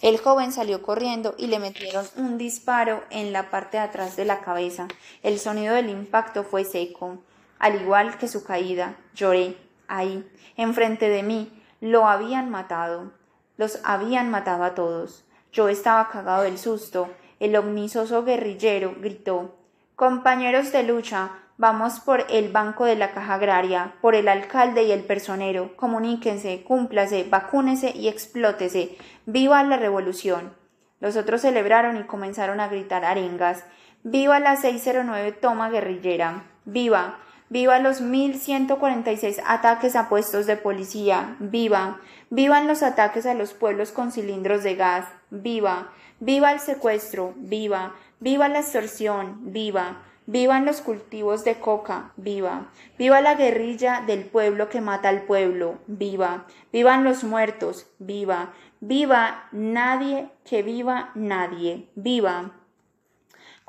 El 0.00 0.18
joven 0.18 0.52
salió 0.52 0.80
corriendo 0.80 1.34
y 1.36 1.48
le 1.48 1.58
metieron 1.58 2.06
un 2.16 2.38
disparo 2.38 3.04
en 3.10 3.34
la 3.34 3.50
parte 3.50 3.76
de 3.76 3.82
atrás 3.82 4.16
de 4.16 4.24
la 4.24 4.40
cabeza. 4.40 4.88
El 5.22 5.38
sonido 5.38 5.74
del 5.74 5.90
impacto 5.90 6.44
fue 6.44 6.64
seco, 6.64 7.18
al 7.58 7.82
igual 7.82 8.16
que 8.16 8.26
su 8.26 8.42
caída. 8.42 8.96
Lloré. 9.14 9.58
Ahí, 9.86 10.26
enfrente 10.56 11.10
de 11.10 11.22
mí. 11.22 11.62
Lo 11.82 12.06
habían 12.06 12.48
matado. 12.48 13.12
Los 13.60 13.78
habían 13.84 14.30
matado 14.30 14.64
a 14.64 14.74
todos. 14.74 15.22
Yo 15.52 15.68
estaba 15.68 16.08
cagado 16.08 16.44
del 16.44 16.56
susto. 16.56 17.10
El 17.40 17.54
omnisoso 17.56 18.24
guerrillero 18.24 18.94
gritó 18.98 19.54
Compañeros 19.96 20.72
de 20.72 20.82
lucha, 20.82 21.32
vamos 21.58 22.00
por 22.00 22.24
el 22.30 22.50
banco 22.50 22.86
de 22.86 22.96
la 22.96 23.12
caja 23.12 23.34
agraria, 23.34 23.96
por 24.00 24.14
el 24.14 24.28
alcalde 24.28 24.84
y 24.84 24.92
el 24.92 25.02
personero. 25.02 25.76
Comuníquense, 25.76 26.62
cúmplase, 26.62 27.26
vacúnese 27.28 27.94
y 27.94 28.08
explótese. 28.08 28.96
¡Viva 29.26 29.62
la 29.62 29.76
revolución! 29.76 30.54
Los 30.98 31.16
otros 31.16 31.42
celebraron 31.42 31.98
y 31.98 32.04
comenzaron 32.04 32.60
a 32.60 32.68
gritar 32.68 33.04
arengas. 33.04 33.66
¡Viva 34.04 34.40
la 34.40 34.56
609 34.56 35.32
toma 35.32 35.68
guerrillera! 35.68 36.44
¡Viva! 36.64 37.18
Viva 37.50 37.80
los 37.80 38.00
1146 38.00 39.40
ataques 39.44 39.96
a 39.96 40.08
puestos 40.08 40.46
de 40.46 40.56
policía. 40.56 41.36
Viva. 41.40 42.00
Vivan 42.30 42.68
los 42.68 42.84
ataques 42.84 43.26
a 43.26 43.34
los 43.34 43.54
pueblos 43.54 43.90
con 43.90 44.12
cilindros 44.12 44.62
de 44.62 44.76
gas. 44.76 45.06
Viva. 45.30 45.90
Viva 46.20 46.52
el 46.52 46.60
secuestro. 46.60 47.34
Viva. 47.36 47.96
Viva 48.20 48.48
la 48.48 48.60
extorsión. 48.60 49.52
Viva. 49.52 50.00
Vivan 50.26 50.64
los 50.64 50.80
cultivos 50.80 51.42
de 51.42 51.58
coca, 51.58 52.12
viva. 52.16 52.68
Viva 52.96 53.20
la 53.20 53.34
guerrilla 53.34 54.04
del 54.06 54.24
pueblo 54.26 54.68
que 54.68 54.80
mata 54.80 55.08
al 55.08 55.22
pueblo, 55.22 55.78
viva. 55.88 56.46
Vivan 56.72 57.02
los 57.02 57.24
muertos, 57.24 57.88
viva. 57.98 58.52
Viva 58.78 59.48
nadie, 59.50 60.28
que 60.44 60.62
viva 60.62 61.10
nadie, 61.16 61.88
viva. 61.96 62.52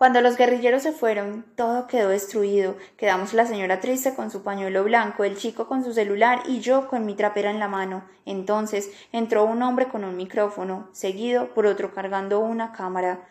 Cuando 0.01 0.21
los 0.21 0.35
guerrilleros 0.35 0.81
se 0.81 0.93
fueron, 0.93 1.45
todo 1.55 1.85
quedó 1.85 2.09
destruido. 2.09 2.75
Quedamos 2.97 3.35
la 3.35 3.45
señora 3.45 3.81
triste 3.81 4.15
con 4.15 4.31
su 4.31 4.41
pañuelo 4.41 4.83
blanco, 4.83 5.23
el 5.23 5.37
chico 5.37 5.67
con 5.67 5.83
su 5.83 5.93
celular 5.93 6.41
y 6.47 6.59
yo 6.59 6.87
con 6.87 7.05
mi 7.05 7.13
trapera 7.13 7.51
en 7.51 7.59
la 7.59 7.67
mano. 7.67 8.03
Entonces 8.25 8.91
entró 9.11 9.43
un 9.43 9.61
hombre 9.61 9.89
con 9.89 10.03
un 10.03 10.17
micrófono, 10.17 10.89
seguido 10.91 11.53
por 11.53 11.67
otro 11.67 11.93
cargando 11.93 12.39
una 12.39 12.71
cámara. 12.71 13.27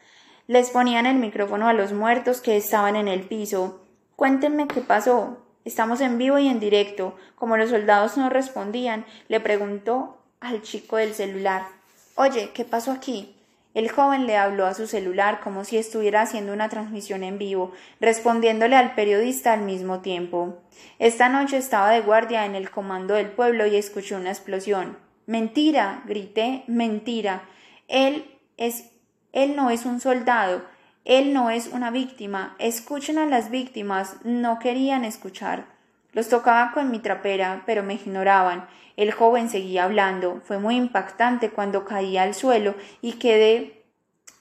Les 0.47 0.71
ponían 0.71 1.07
el 1.07 1.17
micrófono 1.17 1.67
a 1.67 1.73
los 1.73 1.93
muertos 1.93 2.41
que 2.41 2.57
estaban 2.57 2.95
en 2.95 3.09
el 3.09 3.23
piso. 3.23 3.81
Cuéntenme 4.15 4.69
qué 4.69 4.81
pasó. 4.81 5.39
Estamos 5.65 6.01
en 6.01 6.19
vivo 6.19 6.39
y 6.39 6.47
en 6.47 6.61
directo. 6.61 7.17
Como 7.35 7.57
los 7.57 7.71
soldados 7.71 8.17
no 8.17 8.31
respondían, 8.31 9.07
le 9.27 9.41
preguntó 9.41 10.23
al 10.39 10.63
chico 10.63 10.99
del 10.99 11.15
celular. 11.15 11.67
Oye, 12.15 12.53
¿qué 12.55 12.65
pasó 12.65 12.93
aquí? 12.93 13.40
El 13.73 13.91
joven 13.91 14.27
le 14.27 14.37
habló 14.37 14.67
a 14.67 14.75
su 14.75 14.87
celular 14.87 15.41
como 15.41 15.65
si 15.65 15.79
estuviera 15.79 16.23
haciendo 16.23 16.53
una 16.53 16.69
transmisión 16.69 17.23
en 17.23 17.39
vivo, 17.39 17.73
respondiéndole 18.01 18.77
al 18.77 18.95
periodista 18.95 19.53
al 19.53 19.63
mismo 19.63 20.01
tiempo. 20.01 20.59
Esta 20.99 21.29
noche 21.29 21.57
estaba 21.57 21.91
de 21.91 22.01
guardia 22.01 22.47
en 22.47 22.55
el 22.55 22.71
comando 22.71 23.15
del 23.15 23.31
pueblo 23.31 23.67
y 23.67 23.77
escuché 23.77 24.17
una 24.17 24.31
explosión. 24.31 24.99
Mentira, 25.27 26.03
grité, 26.07 26.65
mentira. 26.67 27.43
Él 27.87 28.25
es 28.57 28.91
él 29.33 29.55
no 29.55 29.71
es 29.71 29.85
un 29.87 30.01
soldado, 30.01 30.63
él 31.05 31.33
no 31.33 31.51
es 31.51 31.69
una 31.69 31.91
víctima. 31.91 32.57
Escuchen 32.59 33.19
a 33.19 33.27
las 33.27 33.51
víctimas, 33.51 34.17
no 34.25 34.59
querían 34.59 35.05
escuchar. 35.05 35.67
Los 36.13 36.29
tocaba 36.29 36.73
con 36.73 36.91
mi 36.91 36.99
trapera, 36.99 37.63
pero 37.67 37.83
me 37.83 37.95
ignoraban. 37.95 38.67
El 38.97 39.13
joven 39.13 39.49
seguía 39.49 39.85
hablando. 39.85 40.41
Fue 40.45 40.59
muy 40.59 40.77
impactante 40.77 41.51
cuando 41.51 41.85
caí 41.85 42.17
al 42.17 42.35
suelo 42.35 42.75
y 43.01 43.15
quedé 43.15 43.85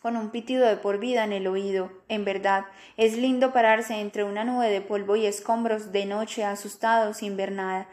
con 0.02 0.16
un 0.16 0.30
pitido 0.30 0.66
de 0.66 0.78
por 0.78 0.98
vida 0.98 1.24
en 1.24 1.34
el 1.34 1.48
oído. 1.48 1.92
En 2.08 2.26
verdad, 2.26 2.66
es 2.98 3.18
lindo 3.18 3.52
pararse 3.52 4.00
entre 4.00 4.24
una 4.24 4.44
nube 4.44 4.70
de 4.70 4.82
polvo 4.82 5.16
y 5.16 5.26
escombros 5.26 5.92
de 5.92 6.06
noche 6.06 6.44
asustado 6.44 7.14
sin 7.14 7.38
ver 7.38 7.52
nada. 7.52 7.88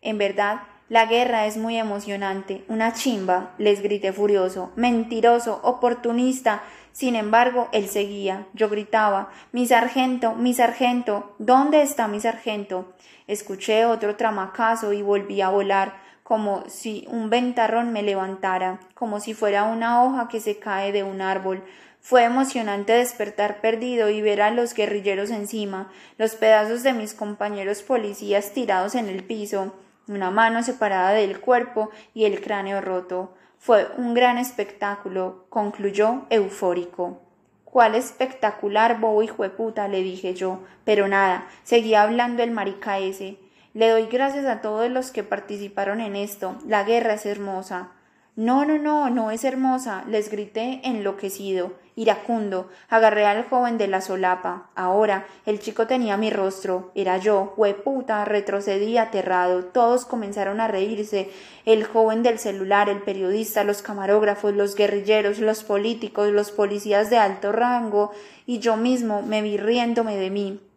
En 0.00 0.18
verdad, 0.18 0.62
la 0.88 1.06
guerra 1.06 1.46
es 1.46 1.56
muy 1.56 1.78
emocionante. 1.78 2.64
Una 2.68 2.92
chimba, 2.92 3.54
les 3.56 3.82
grité 3.82 4.12
furioso. 4.12 4.72
Mentiroso, 4.76 5.60
oportunista. 5.62 6.62
Sin 6.92 7.16
embargo, 7.16 7.68
él 7.72 7.88
seguía. 7.88 8.46
Yo 8.52 8.68
gritaba 8.68 9.30
Mi 9.52 9.66
sargento, 9.66 10.34
mi 10.34 10.54
sargento. 10.54 11.34
¿Dónde 11.38 11.82
está 11.82 12.08
mi 12.08 12.20
sargento? 12.20 12.92
Escuché 13.26 13.86
otro 13.86 14.16
tramacazo 14.16 14.92
y 14.92 15.02
volví 15.02 15.40
a 15.40 15.48
volar, 15.48 16.00
como 16.22 16.64
si 16.68 17.06
un 17.08 17.30
ventarrón 17.30 17.92
me 17.92 18.02
levantara, 18.02 18.80
como 18.94 19.20
si 19.20 19.34
fuera 19.34 19.64
una 19.64 20.04
hoja 20.04 20.28
que 20.28 20.40
se 20.40 20.58
cae 20.58 20.92
de 20.92 21.02
un 21.02 21.20
árbol. 21.20 21.64
Fue 22.00 22.24
emocionante 22.24 22.92
despertar 22.92 23.60
perdido 23.60 24.10
y 24.10 24.22
ver 24.22 24.42
a 24.42 24.50
los 24.50 24.74
guerrilleros 24.74 25.30
encima, 25.30 25.90
los 26.18 26.34
pedazos 26.34 26.82
de 26.82 26.92
mis 26.92 27.14
compañeros 27.14 27.82
policías 27.82 28.52
tirados 28.52 28.94
en 28.94 29.08
el 29.08 29.22
piso 29.22 29.72
una 30.08 30.30
mano 30.30 30.62
separada 30.62 31.10
del 31.12 31.40
cuerpo 31.40 31.90
y 32.14 32.24
el 32.24 32.40
cráneo 32.40 32.80
roto. 32.80 33.34
Fue 33.64 33.86
un 33.96 34.12
gran 34.12 34.38
espectáculo, 34.38 35.46
concluyó 35.48 36.22
eufórico. 36.30 37.20
¿Cuál 37.62 37.94
espectacular, 37.94 38.98
bobo 38.98 39.22
hijo 39.22 39.48
puta? 39.50 39.86
le 39.86 40.02
dije 40.02 40.34
yo. 40.34 40.64
Pero 40.84 41.06
nada, 41.06 41.46
seguía 41.62 42.02
hablando 42.02 42.42
el 42.42 42.50
marica 42.50 42.98
ese. 42.98 43.38
Le 43.72 43.88
doy 43.88 44.06
gracias 44.06 44.46
a 44.46 44.62
todos 44.62 44.90
los 44.90 45.12
que 45.12 45.22
participaron 45.22 46.00
en 46.00 46.16
esto. 46.16 46.56
La 46.66 46.82
guerra 46.82 47.14
es 47.14 47.24
hermosa. 47.24 47.92
No, 48.34 48.64
no, 48.64 48.78
no, 48.78 49.10
no 49.10 49.30
es 49.30 49.44
hermosa, 49.44 50.04
les 50.08 50.30
grité 50.30 50.80
enloquecido, 50.84 51.72
iracundo. 51.96 52.70
Agarré 52.88 53.26
al 53.26 53.46
joven 53.46 53.76
de 53.76 53.88
la 53.88 54.00
solapa. 54.00 54.70
Ahora 54.74 55.26
el 55.44 55.60
chico 55.60 55.86
tenía 55.86 56.16
mi 56.16 56.30
rostro. 56.30 56.92
Era 56.94 57.18
yo, 57.18 57.52
hueputa, 57.58 58.24
retrocedí 58.24 58.96
aterrado. 58.96 59.66
Todos 59.66 60.06
comenzaron 60.06 60.60
a 60.60 60.68
reírse. 60.68 61.30
El 61.66 61.84
joven 61.84 62.22
del 62.22 62.38
celular, 62.38 62.88
el 62.88 63.02
periodista, 63.02 63.64
los 63.64 63.82
camarógrafos, 63.82 64.54
los 64.54 64.76
guerrilleros, 64.76 65.38
los 65.38 65.62
políticos, 65.62 66.30
los 66.30 66.52
policías 66.52 67.10
de 67.10 67.18
alto 67.18 67.52
rango, 67.52 68.12
y 68.46 68.60
yo 68.60 68.78
mismo 68.78 69.20
me 69.20 69.42
vi 69.42 69.58
riéndome 69.58 70.16
de 70.16 70.30
mí. 70.30 70.71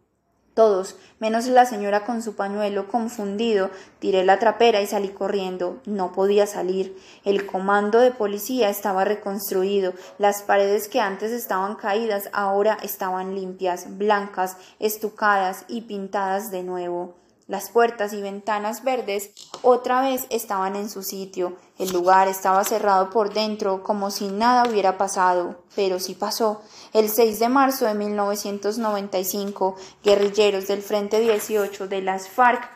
Todos, 0.56 0.96
menos 1.20 1.48
la 1.48 1.66
señora 1.66 2.06
con 2.06 2.22
su 2.22 2.36
pañuelo 2.36 2.88
confundido, 2.88 3.72
tiré 4.00 4.24
la 4.24 4.40
trapera 4.40 4.82
y 4.82 4.88
salí 4.88 5.10
corriendo. 5.10 5.82
No 5.86 6.14
podía 6.14 6.48
salir. 6.48 6.98
El 7.26 7.46
comando 7.46 8.00
de 8.00 8.12
policía 8.12 8.70
estaba 8.70 9.04
reconstruido. 9.04 9.94
Las 10.18 10.44
paredes 10.44 10.88
que 10.88 11.02
antes 11.02 11.34
estaban 11.34 11.76
caídas 11.76 12.30
ahora 12.32 12.78
estaban 12.84 13.36
limpias, 13.36 13.98
blancas, 13.98 14.56
estucadas 14.80 15.66
y 15.68 15.82
pintadas 15.82 16.52
de 16.52 16.64
nuevo. 16.64 17.16
Las 17.48 17.70
puertas 17.70 18.12
y 18.14 18.22
ventanas 18.22 18.84
verdes 18.84 19.30
otra 19.62 20.02
vez 20.02 20.26
estaban 20.32 20.76
en 20.76 20.90
su 20.90 21.04
sitio. 21.04 21.58
El 21.78 21.92
lugar 21.92 22.28
estaba 22.28 22.64
cerrado 22.64 23.12
por 23.12 23.36
dentro 23.36 23.84
como 23.84 24.10
si 24.10 24.30
nada 24.30 24.68
hubiera 24.68 24.98
pasado, 24.98 25.64
pero 25.76 26.00
sí 26.00 26.16
pasó. 26.16 26.64
El 26.92 27.08
6 27.08 27.38
de 27.38 27.50
marzo 27.50 27.86
de 27.86 27.94
1995, 27.94 29.76
guerrilleros 30.04 30.66
del 30.68 30.82
Frente 30.82 31.20
18 31.20 31.88
de 31.88 32.02
las 32.02 32.28
FARC 32.30 32.68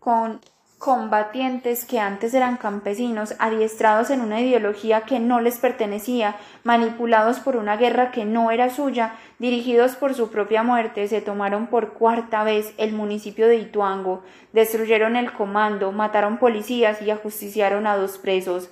con 0.00 0.40
combatientes 0.78 1.84
que 1.86 1.98
antes 1.98 2.34
eran 2.34 2.56
campesinos, 2.56 3.34
adiestrados 3.38 4.10
en 4.10 4.20
una 4.20 4.40
ideología 4.40 5.02
que 5.02 5.18
no 5.18 5.40
les 5.40 5.58
pertenecía, 5.58 6.36
manipulados 6.62 7.40
por 7.40 7.56
una 7.56 7.76
guerra 7.76 8.10
que 8.10 8.24
no 8.24 8.50
era 8.50 8.68
suya, 8.68 9.14
dirigidos 9.38 9.96
por 9.96 10.14
su 10.14 10.30
propia 10.30 10.62
muerte, 10.62 11.08
se 11.08 11.22
tomaron 11.22 11.68
por 11.68 11.94
cuarta 11.94 12.44
vez 12.44 12.74
el 12.76 12.92
municipio 12.92 13.48
de 13.48 13.56
Ituango, 13.56 14.22
destruyeron 14.52 15.16
el 15.16 15.32
comando, 15.32 15.90
mataron 15.92 16.38
policías 16.38 17.00
y 17.00 17.10
ajusticiaron 17.10 17.86
a 17.86 17.96
dos 17.96 18.18
presos. 18.18 18.68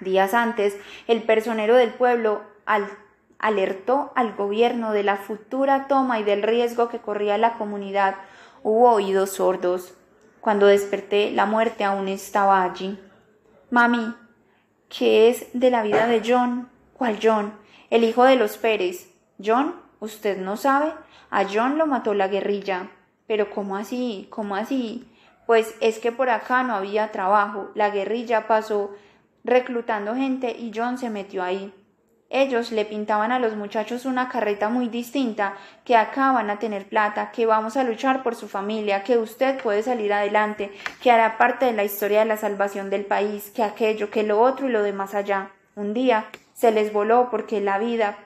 Días 0.00 0.34
antes, 0.34 0.76
el 1.06 1.22
personero 1.22 1.76
del 1.76 1.90
pueblo 1.90 2.42
alertó 3.38 4.12
al 4.14 4.34
gobierno 4.34 4.92
de 4.92 5.02
la 5.02 5.16
futura 5.16 5.86
toma 5.88 6.20
y 6.20 6.24
del 6.24 6.42
riesgo 6.42 6.88
que 6.88 6.98
corría 6.98 7.38
la 7.38 7.54
comunidad. 7.54 8.16
Hubo 8.62 8.90
oídos 8.90 9.30
sordos. 9.30 9.94
Cuando 10.42 10.66
desperté, 10.66 11.30
la 11.30 11.46
muerte 11.46 11.84
aún 11.84 12.08
estaba 12.08 12.64
allí. 12.64 12.98
Mami, 13.70 14.12
¿qué 14.88 15.28
es 15.28 15.46
de 15.52 15.70
la 15.70 15.84
vida 15.84 16.08
de 16.08 16.20
John? 16.26 16.68
¿Cuál 16.94 17.20
John? 17.22 17.52
El 17.90 18.02
hijo 18.02 18.24
de 18.24 18.34
los 18.34 18.56
Pérez. 18.56 19.08
John, 19.38 19.76
usted 20.00 20.38
no 20.38 20.56
sabe. 20.56 20.92
A 21.30 21.44
John 21.44 21.78
lo 21.78 21.86
mató 21.86 22.12
la 22.12 22.26
guerrilla. 22.26 22.90
Pero 23.28 23.50
¿cómo 23.50 23.76
así? 23.76 24.26
¿Cómo 24.30 24.56
así? 24.56 25.08
Pues 25.46 25.76
es 25.80 26.00
que 26.00 26.10
por 26.10 26.28
acá 26.28 26.64
no 26.64 26.74
había 26.74 27.12
trabajo. 27.12 27.70
La 27.76 27.90
guerrilla 27.90 28.48
pasó 28.48 28.90
reclutando 29.44 30.16
gente 30.16 30.50
y 30.58 30.72
John 30.74 30.98
se 30.98 31.08
metió 31.08 31.44
ahí. 31.44 31.72
Ellos 32.34 32.72
le 32.72 32.86
pintaban 32.86 33.30
a 33.30 33.38
los 33.38 33.56
muchachos 33.56 34.06
una 34.06 34.30
carreta 34.30 34.70
muy 34.70 34.88
distinta, 34.88 35.54
que 35.84 35.96
acá 35.96 36.32
van 36.32 36.48
a 36.48 36.58
tener 36.58 36.88
plata, 36.88 37.30
que 37.30 37.44
vamos 37.44 37.76
a 37.76 37.84
luchar 37.84 38.22
por 38.22 38.36
su 38.36 38.48
familia, 38.48 39.04
que 39.04 39.18
usted 39.18 39.62
puede 39.62 39.82
salir 39.82 40.14
adelante, 40.14 40.72
que 41.02 41.10
hará 41.10 41.36
parte 41.36 41.66
de 41.66 41.74
la 41.74 41.84
historia 41.84 42.20
de 42.20 42.24
la 42.24 42.38
salvación 42.38 42.88
del 42.88 43.04
país, 43.04 43.52
que 43.54 43.62
aquello, 43.62 44.10
que 44.10 44.22
lo 44.22 44.40
otro 44.40 44.66
y 44.66 44.72
lo 44.72 44.82
demás 44.82 45.14
allá. 45.14 45.50
Un 45.76 45.92
día 45.92 46.24
se 46.54 46.72
les 46.72 46.90
voló 46.90 47.28
porque 47.30 47.60
la 47.60 47.76
vida 47.76 48.16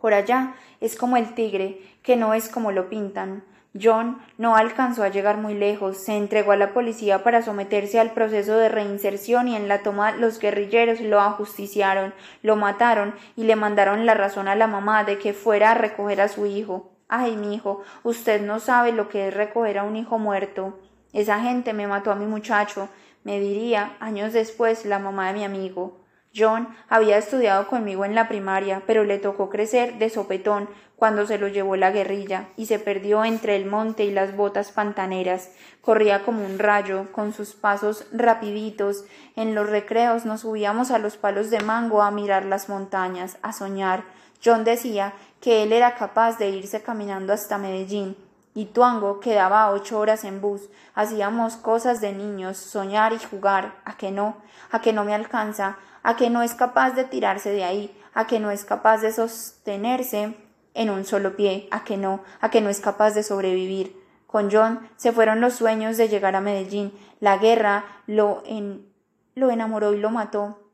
por 0.00 0.12
allá 0.12 0.56
es 0.80 0.96
como 0.96 1.16
el 1.16 1.34
tigre, 1.34 1.82
que 2.02 2.16
no 2.16 2.34
es 2.34 2.48
como 2.48 2.72
lo 2.72 2.88
pintan. 2.88 3.44
John 3.80 4.18
no 4.38 4.54
alcanzó 4.54 5.02
a 5.02 5.08
llegar 5.08 5.36
muy 5.36 5.54
lejos, 5.54 5.98
se 5.98 6.16
entregó 6.16 6.52
a 6.52 6.56
la 6.56 6.72
policía 6.72 7.24
para 7.24 7.42
someterse 7.42 7.98
al 7.98 8.12
proceso 8.12 8.56
de 8.56 8.68
reinserción 8.68 9.48
y 9.48 9.56
en 9.56 9.66
la 9.66 9.82
toma 9.82 10.12
los 10.12 10.38
guerrilleros 10.38 11.00
lo 11.00 11.20
ajusticiaron, 11.20 12.14
lo 12.42 12.54
mataron 12.54 13.14
y 13.34 13.44
le 13.44 13.56
mandaron 13.56 14.06
la 14.06 14.14
razón 14.14 14.46
a 14.46 14.54
la 14.54 14.68
mamá 14.68 15.02
de 15.02 15.18
que 15.18 15.32
fuera 15.32 15.72
a 15.72 15.74
recoger 15.74 16.20
a 16.20 16.28
su 16.28 16.46
hijo. 16.46 16.92
Ay, 17.08 17.36
mi 17.36 17.54
hijo, 17.54 17.82
usted 18.04 18.40
no 18.42 18.60
sabe 18.60 18.92
lo 18.92 19.08
que 19.08 19.28
es 19.28 19.34
recoger 19.34 19.78
a 19.78 19.82
un 19.82 19.96
hijo 19.96 20.18
muerto. 20.18 20.78
Esa 21.12 21.40
gente 21.40 21.72
me 21.72 21.88
mató 21.88 22.12
a 22.12 22.16
mi 22.16 22.26
muchacho, 22.26 22.88
me 23.24 23.40
diría 23.40 23.96
años 23.98 24.32
después 24.32 24.84
la 24.84 25.00
mamá 25.00 25.28
de 25.28 25.34
mi 25.34 25.44
amigo. 25.44 26.03
John 26.36 26.68
había 26.88 27.16
estudiado 27.16 27.68
conmigo 27.68 28.04
en 28.04 28.14
la 28.14 28.28
primaria, 28.28 28.82
pero 28.86 29.04
le 29.04 29.18
tocó 29.18 29.50
crecer 29.50 29.98
de 29.98 30.10
sopetón 30.10 30.68
cuando 30.96 31.26
se 31.26 31.38
lo 31.38 31.48
llevó 31.48 31.76
la 31.76 31.90
guerrilla 31.90 32.48
y 32.56 32.66
se 32.66 32.78
perdió 32.78 33.24
entre 33.24 33.56
el 33.56 33.66
monte 33.66 34.04
y 34.04 34.10
las 34.10 34.36
botas 34.36 34.72
pantaneras. 34.72 35.50
Corría 35.80 36.24
como 36.24 36.44
un 36.44 36.58
rayo, 36.58 37.12
con 37.12 37.32
sus 37.32 37.54
pasos 37.54 38.06
rapiditos. 38.12 39.04
En 39.36 39.54
los 39.54 39.68
recreos 39.68 40.24
nos 40.24 40.42
subíamos 40.42 40.90
a 40.90 40.98
los 40.98 41.16
palos 41.16 41.50
de 41.50 41.60
mango 41.60 42.02
a 42.02 42.10
mirar 42.10 42.44
las 42.44 42.68
montañas, 42.68 43.38
a 43.42 43.52
soñar. 43.52 44.04
John 44.44 44.64
decía 44.64 45.12
que 45.40 45.62
él 45.62 45.72
era 45.72 45.94
capaz 45.94 46.38
de 46.38 46.50
irse 46.50 46.82
caminando 46.82 47.32
hasta 47.32 47.58
Medellín, 47.58 48.16
y 48.54 48.66
Tuango 48.66 49.18
quedaba 49.20 49.70
ocho 49.70 49.98
horas 49.98 50.24
en 50.24 50.40
bus. 50.40 50.62
Hacíamos 50.94 51.56
cosas 51.56 52.00
de 52.00 52.12
niños, 52.12 52.56
soñar 52.56 53.12
y 53.12 53.18
jugar. 53.18 53.74
¿A 53.84 53.96
que 53.96 54.12
no? 54.12 54.36
¿A 54.70 54.80
que 54.80 54.92
no 54.92 55.04
me 55.04 55.14
alcanza? 55.14 55.76
A 56.04 56.16
que 56.16 56.30
no 56.30 56.42
es 56.42 56.54
capaz 56.54 56.92
de 56.92 57.02
tirarse 57.02 57.50
de 57.50 57.64
ahí, 57.64 58.00
a 58.12 58.28
que 58.28 58.38
no 58.38 58.52
es 58.52 58.64
capaz 58.64 58.98
de 58.98 59.10
sostenerse 59.10 60.36
en 60.74 60.90
un 60.90 61.04
solo 61.04 61.34
pie, 61.34 61.66
a 61.70 61.82
que 61.82 61.96
no, 61.96 62.22
a 62.40 62.50
que 62.50 62.60
no 62.60 62.68
es 62.68 62.80
capaz 62.80 63.12
de 63.14 63.22
sobrevivir. 63.22 64.00
Con 64.26 64.50
John 64.50 64.88
se 64.96 65.12
fueron 65.12 65.40
los 65.40 65.54
sueños 65.54 65.96
de 65.96 66.08
llegar 66.08 66.36
a 66.36 66.40
Medellín. 66.40 66.92
La 67.20 67.38
guerra 67.38 67.84
lo, 68.06 68.42
en, 68.46 68.92
lo 69.34 69.50
enamoró 69.50 69.94
y 69.94 69.98
lo 69.98 70.10
mató. 70.10 70.72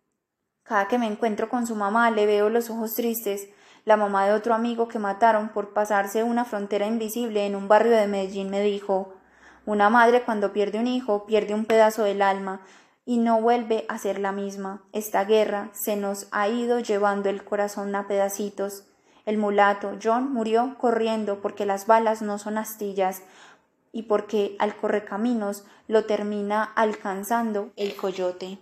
Cada 0.64 0.88
que 0.88 0.98
me 0.98 1.06
encuentro 1.06 1.48
con 1.48 1.66
su 1.66 1.76
mamá 1.76 2.10
le 2.10 2.26
veo 2.26 2.48
los 2.48 2.68
ojos 2.68 2.94
tristes. 2.94 3.48
La 3.84 3.96
mamá 3.96 4.26
de 4.26 4.32
otro 4.32 4.54
amigo 4.54 4.88
que 4.88 4.98
mataron 4.98 5.50
por 5.50 5.72
pasarse 5.72 6.22
una 6.24 6.44
frontera 6.44 6.86
invisible 6.86 7.46
en 7.46 7.54
un 7.54 7.68
barrio 7.68 7.92
de 7.92 8.06
Medellín 8.06 8.50
me 8.50 8.62
dijo 8.62 9.14
Una 9.64 9.90
madre 9.90 10.22
cuando 10.22 10.52
pierde 10.52 10.78
un 10.78 10.86
hijo 10.86 11.24
pierde 11.26 11.54
un 11.54 11.64
pedazo 11.64 12.02
del 12.02 12.22
alma, 12.22 12.60
y 13.10 13.18
no 13.18 13.40
vuelve 13.40 13.86
a 13.88 13.98
ser 13.98 14.20
la 14.20 14.30
misma. 14.30 14.84
Esta 14.92 15.24
guerra 15.24 15.70
se 15.72 15.96
nos 15.96 16.28
ha 16.30 16.46
ido 16.46 16.78
llevando 16.78 17.28
el 17.28 17.42
corazón 17.42 17.92
a 17.96 18.06
pedacitos. 18.06 18.84
El 19.26 19.36
mulato 19.36 19.98
John 20.00 20.32
murió 20.32 20.76
corriendo 20.78 21.40
porque 21.40 21.66
las 21.66 21.88
balas 21.88 22.22
no 22.22 22.38
son 22.38 22.56
astillas 22.56 23.22
y 23.90 24.02
porque 24.04 24.54
al 24.60 24.76
correcaminos 24.76 25.64
lo 25.88 26.04
termina 26.04 26.62
alcanzando 26.62 27.72
el 27.74 27.96
coyote. 27.96 28.58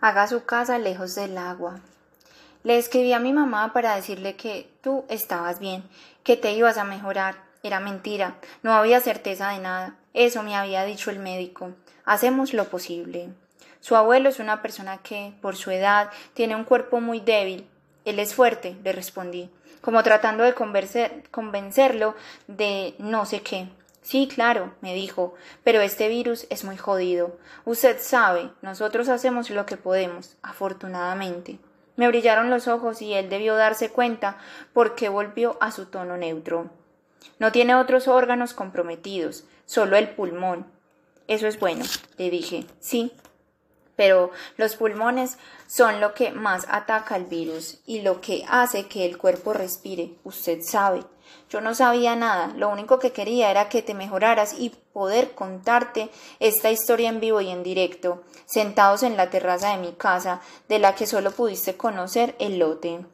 Haga 0.00 0.28
su 0.28 0.44
casa 0.44 0.78
lejos 0.78 1.16
del 1.16 1.36
agua. 1.36 1.80
Le 2.62 2.78
escribí 2.78 3.12
a 3.12 3.18
mi 3.18 3.32
mamá 3.32 3.72
para 3.72 3.96
decirle 3.96 4.36
que 4.36 4.70
tú 4.82 5.04
estabas 5.08 5.58
bien, 5.58 5.82
que 6.22 6.36
te 6.36 6.52
ibas 6.52 6.78
a 6.78 6.84
mejorar. 6.84 7.44
Era 7.64 7.80
mentira, 7.80 8.36
no 8.62 8.72
había 8.72 9.00
certeza 9.00 9.48
de 9.48 9.58
nada. 9.58 9.96
Eso 10.16 10.42
me 10.42 10.56
había 10.56 10.82
dicho 10.86 11.10
el 11.10 11.18
médico. 11.18 11.72
Hacemos 12.06 12.54
lo 12.54 12.64
posible. 12.70 13.28
Su 13.80 13.96
abuelo 13.96 14.30
es 14.30 14.38
una 14.38 14.62
persona 14.62 14.96
que, 15.02 15.34
por 15.42 15.56
su 15.56 15.70
edad, 15.70 16.10
tiene 16.32 16.56
un 16.56 16.64
cuerpo 16.64 17.02
muy 17.02 17.20
débil. 17.20 17.68
Él 18.06 18.18
es 18.18 18.34
fuerte, 18.34 18.78
le 18.82 18.92
respondí, 18.92 19.50
como 19.82 20.02
tratando 20.02 20.42
de 20.42 20.54
convencerlo 20.54 22.14
de 22.46 22.94
no 22.98 23.26
sé 23.26 23.42
qué. 23.42 23.68
Sí, 24.00 24.26
claro, 24.26 24.72
me 24.80 24.94
dijo, 24.94 25.34
pero 25.62 25.82
este 25.82 26.08
virus 26.08 26.46
es 26.48 26.64
muy 26.64 26.78
jodido. 26.78 27.36
Usted 27.66 27.98
sabe, 28.00 28.48
nosotros 28.62 29.10
hacemos 29.10 29.50
lo 29.50 29.66
que 29.66 29.76
podemos, 29.76 30.38
afortunadamente. 30.40 31.58
Me 31.96 32.08
brillaron 32.08 32.48
los 32.48 32.68
ojos 32.68 33.02
y 33.02 33.12
él 33.12 33.28
debió 33.28 33.54
darse 33.54 33.90
cuenta 33.90 34.38
porque 34.72 35.10
volvió 35.10 35.58
a 35.60 35.72
su 35.72 35.84
tono 35.84 36.16
neutro. 36.16 36.70
No 37.38 37.52
tiene 37.52 37.74
otros 37.74 38.08
órganos 38.08 38.54
comprometidos, 38.54 39.44
solo 39.66 39.96
el 39.96 40.08
pulmón. 40.10 40.66
Eso 41.28 41.46
es 41.46 41.60
bueno, 41.60 41.84
le 42.16 42.30
dije. 42.30 42.64
Sí, 42.80 43.12
pero 43.96 44.30
los 44.56 44.76
pulmones 44.76 45.38
son 45.66 46.00
lo 46.00 46.14
que 46.14 46.30
más 46.30 46.66
ataca 46.70 47.16
el 47.16 47.24
virus 47.24 47.78
y 47.86 48.02
lo 48.02 48.20
que 48.20 48.44
hace 48.48 48.86
que 48.86 49.04
el 49.04 49.18
cuerpo 49.18 49.52
respire. 49.52 50.12
Usted 50.22 50.60
sabe. 50.62 51.02
Yo 51.48 51.60
no 51.60 51.74
sabía 51.74 52.14
nada, 52.14 52.52
lo 52.56 52.68
único 52.68 52.98
que 52.98 53.12
quería 53.12 53.50
era 53.50 53.68
que 53.68 53.82
te 53.82 53.94
mejoraras 53.94 54.54
y 54.58 54.70
poder 54.92 55.32
contarte 55.34 56.10
esta 56.38 56.70
historia 56.70 57.08
en 57.08 57.20
vivo 57.20 57.40
y 57.40 57.50
en 57.50 57.64
directo, 57.64 58.22
sentados 58.44 59.02
en 59.02 59.16
la 59.16 59.30
terraza 59.30 59.70
de 59.70 59.78
mi 59.78 59.92
casa, 59.92 60.40
de 60.68 60.78
la 60.78 60.94
que 60.94 61.06
solo 61.06 61.32
pudiste 61.32 61.76
conocer 61.76 62.36
el 62.38 62.58
lote. 62.58 63.04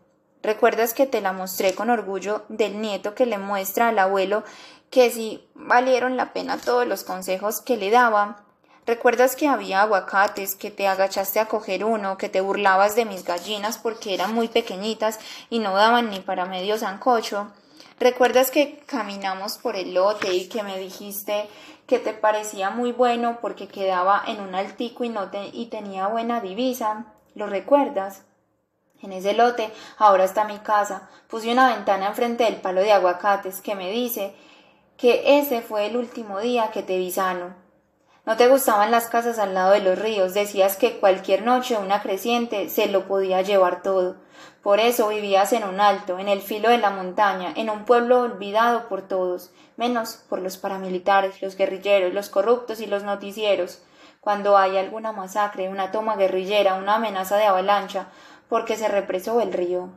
¿Recuerdas 0.42 0.92
que 0.92 1.06
te 1.06 1.20
la 1.20 1.32
mostré 1.32 1.74
con 1.74 1.88
orgullo 1.88 2.44
del 2.48 2.80
nieto 2.80 3.14
que 3.14 3.26
le 3.26 3.38
muestra 3.38 3.88
al 3.88 3.98
abuelo 3.98 4.42
que 4.92 5.10
si 5.10 5.48
valieron 5.54 6.18
la 6.18 6.34
pena 6.34 6.58
todos 6.58 6.86
los 6.86 7.02
consejos 7.02 7.62
que 7.62 7.78
le 7.78 7.90
daba? 7.90 8.44
¿Recuerdas 8.84 9.36
que 9.36 9.48
había 9.48 9.80
aguacates, 9.80 10.54
que 10.54 10.70
te 10.70 10.86
agachaste 10.86 11.40
a 11.40 11.46
coger 11.46 11.82
uno, 11.82 12.18
que 12.18 12.28
te 12.28 12.42
burlabas 12.42 12.94
de 12.94 13.06
mis 13.06 13.24
gallinas 13.24 13.78
porque 13.78 14.12
eran 14.12 14.34
muy 14.34 14.48
pequeñitas 14.48 15.18
y 15.48 15.60
no 15.60 15.74
daban 15.74 16.10
ni 16.10 16.20
para 16.20 16.44
medio 16.44 16.76
zancocho? 16.76 17.50
¿Recuerdas 17.98 18.50
que 18.50 18.80
caminamos 18.84 19.56
por 19.56 19.76
el 19.76 19.94
lote 19.94 20.34
y 20.34 20.50
que 20.50 20.62
me 20.62 20.78
dijiste 20.78 21.48
que 21.86 21.98
te 21.98 22.12
parecía 22.12 22.68
muy 22.68 22.92
bueno 22.92 23.38
porque 23.40 23.68
quedaba 23.68 24.22
en 24.26 24.40
un 24.40 24.54
altico 24.54 25.04
y, 25.04 25.08
no 25.08 25.30
y 25.54 25.66
tenía 25.66 26.08
buena 26.08 26.42
divisa? 26.42 27.06
¿Lo 27.34 27.46
recuerdas? 27.46 28.24
En 29.00 29.14
ese 29.14 29.32
lote 29.32 29.72
ahora 29.96 30.24
está 30.24 30.44
mi 30.44 30.58
casa. 30.58 31.08
Puse 31.28 31.50
una 31.50 31.74
ventana 31.74 32.08
enfrente 32.08 32.44
del 32.44 32.56
palo 32.56 32.82
de 32.82 32.92
aguacates 32.92 33.62
que 33.62 33.74
me 33.74 33.90
dice 33.90 34.36
que 35.02 35.40
ese 35.40 35.62
fue 35.62 35.86
el 35.86 35.96
último 35.96 36.38
día 36.38 36.70
que 36.70 36.84
te 36.84 36.96
vi 36.96 37.10
sano. 37.10 37.56
No 38.24 38.36
te 38.36 38.46
gustaban 38.46 38.92
las 38.92 39.08
casas 39.08 39.40
al 39.40 39.52
lado 39.52 39.72
de 39.72 39.80
los 39.80 39.98
ríos, 39.98 40.32
decías 40.32 40.76
que 40.76 41.00
cualquier 41.00 41.42
noche 41.42 41.76
una 41.76 42.02
creciente 42.02 42.68
se 42.68 42.86
lo 42.86 43.08
podía 43.08 43.42
llevar 43.42 43.82
todo. 43.82 44.18
Por 44.62 44.78
eso 44.78 45.08
vivías 45.08 45.52
en 45.54 45.64
un 45.64 45.80
alto, 45.80 46.20
en 46.20 46.28
el 46.28 46.40
filo 46.40 46.68
de 46.68 46.78
la 46.78 46.90
montaña, 46.90 47.52
en 47.56 47.68
un 47.68 47.84
pueblo 47.84 48.20
olvidado 48.20 48.88
por 48.88 49.02
todos, 49.02 49.50
menos 49.76 50.22
por 50.28 50.40
los 50.40 50.56
paramilitares, 50.56 51.42
los 51.42 51.56
guerrilleros, 51.56 52.14
los 52.14 52.28
corruptos 52.28 52.80
y 52.80 52.86
los 52.86 53.02
noticieros. 53.02 53.82
Cuando 54.20 54.56
hay 54.56 54.76
alguna 54.76 55.10
masacre, 55.10 55.68
una 55.68 55.90
toma 55.90 56.14
guerrillera, 56.14 56.74
una 56.74 56.94
amenaza 56.94 57.36
de 57.38 57.46
avalancha, 57.46 58.06
porque 58.48 58.76
se 58.76 58.86
represó 58.86 59.40
el 59.40 59.52
río, 59.52 59.88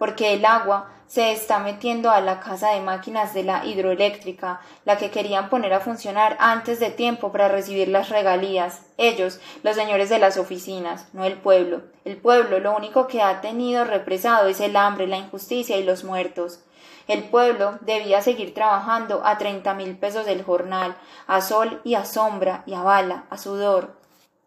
porque 0.00 0.32
el 0.32 0.46
agua 0.46 0.88
se 1.08 1.30
está 1.30 1.58
metiendo 1.58 2.10
a 2.10 2.22
la 2.22 2.40
casa 2.40 2.70
de 2.70 2.80
máquinas 2.80 3.34
de 3.34 3.42
la 3.42 3.66
hidroeléctrica, 3.66 4.62
la 4.86 4.96
que 4.96 5.10
querían 5.10 5.50
poner 5.50 5.74
a 5.74 5.80
funcionar 5.80 6.38
antes 6.40 6.80
de 6.80 6.88
tiempo 6.88 7.32
para 7.32 7.48
recibir 7.48 7.88
las 7.88 8.08
regalías. 8.08 8.80
Ellos, 8.96 9.40
los 9.62 9.76
señores 9.76 10.08
de 10.08 10.18
las 10.18 10.38
oficinas, 10.38 11.08
no 11.12 11.24
el 11.24 11.34
pueblo. 11.36 11.82
El 12.06 12.16
pueblo 12.16 12.60
lo 12.60 12.74
único 12.74 13.08
que 13.08 13.20
ha 13.20 13.42
tenido 13.42 13.84
represado 13.84 14.48
es 14.48 14.60
el 14.60 14.74
hambre, 14.74 15.06
la 15.06 15.18
injusticia 15.18 15.76
y 15.76 15.84
los 15.84 16.02
muertos. 16.02 16.60
El 17.06 17.24
pueblo 17.24 17.78
debía 17.82 18.22
seguir 18.22 18.54
trabajando 18.54 19.20
a 19.26 19.36
treinta 19.36 19.74
mil 19.74 19.98
pesos 19.98 20.24
del 20.24 20.42
jornal, 20.42 20.96
a 21.26 21.42
sol 21.42 21.82
y 21.84 21.94
a 21.94 22.06
sombra 22.06 22.62
y 22.64 22.72
a 22.72 22.82
bala, 22.82 23.26
a 23.28 23.36
sudor, 23.36 23.98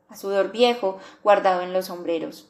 a 0.09 0.15
sudor 0.15 0.51
viejo 0.51 0.97
guardado 1.21 1.61
en 1.61 1.73
los 1.73 1.85
sombreros. 1.85 2.49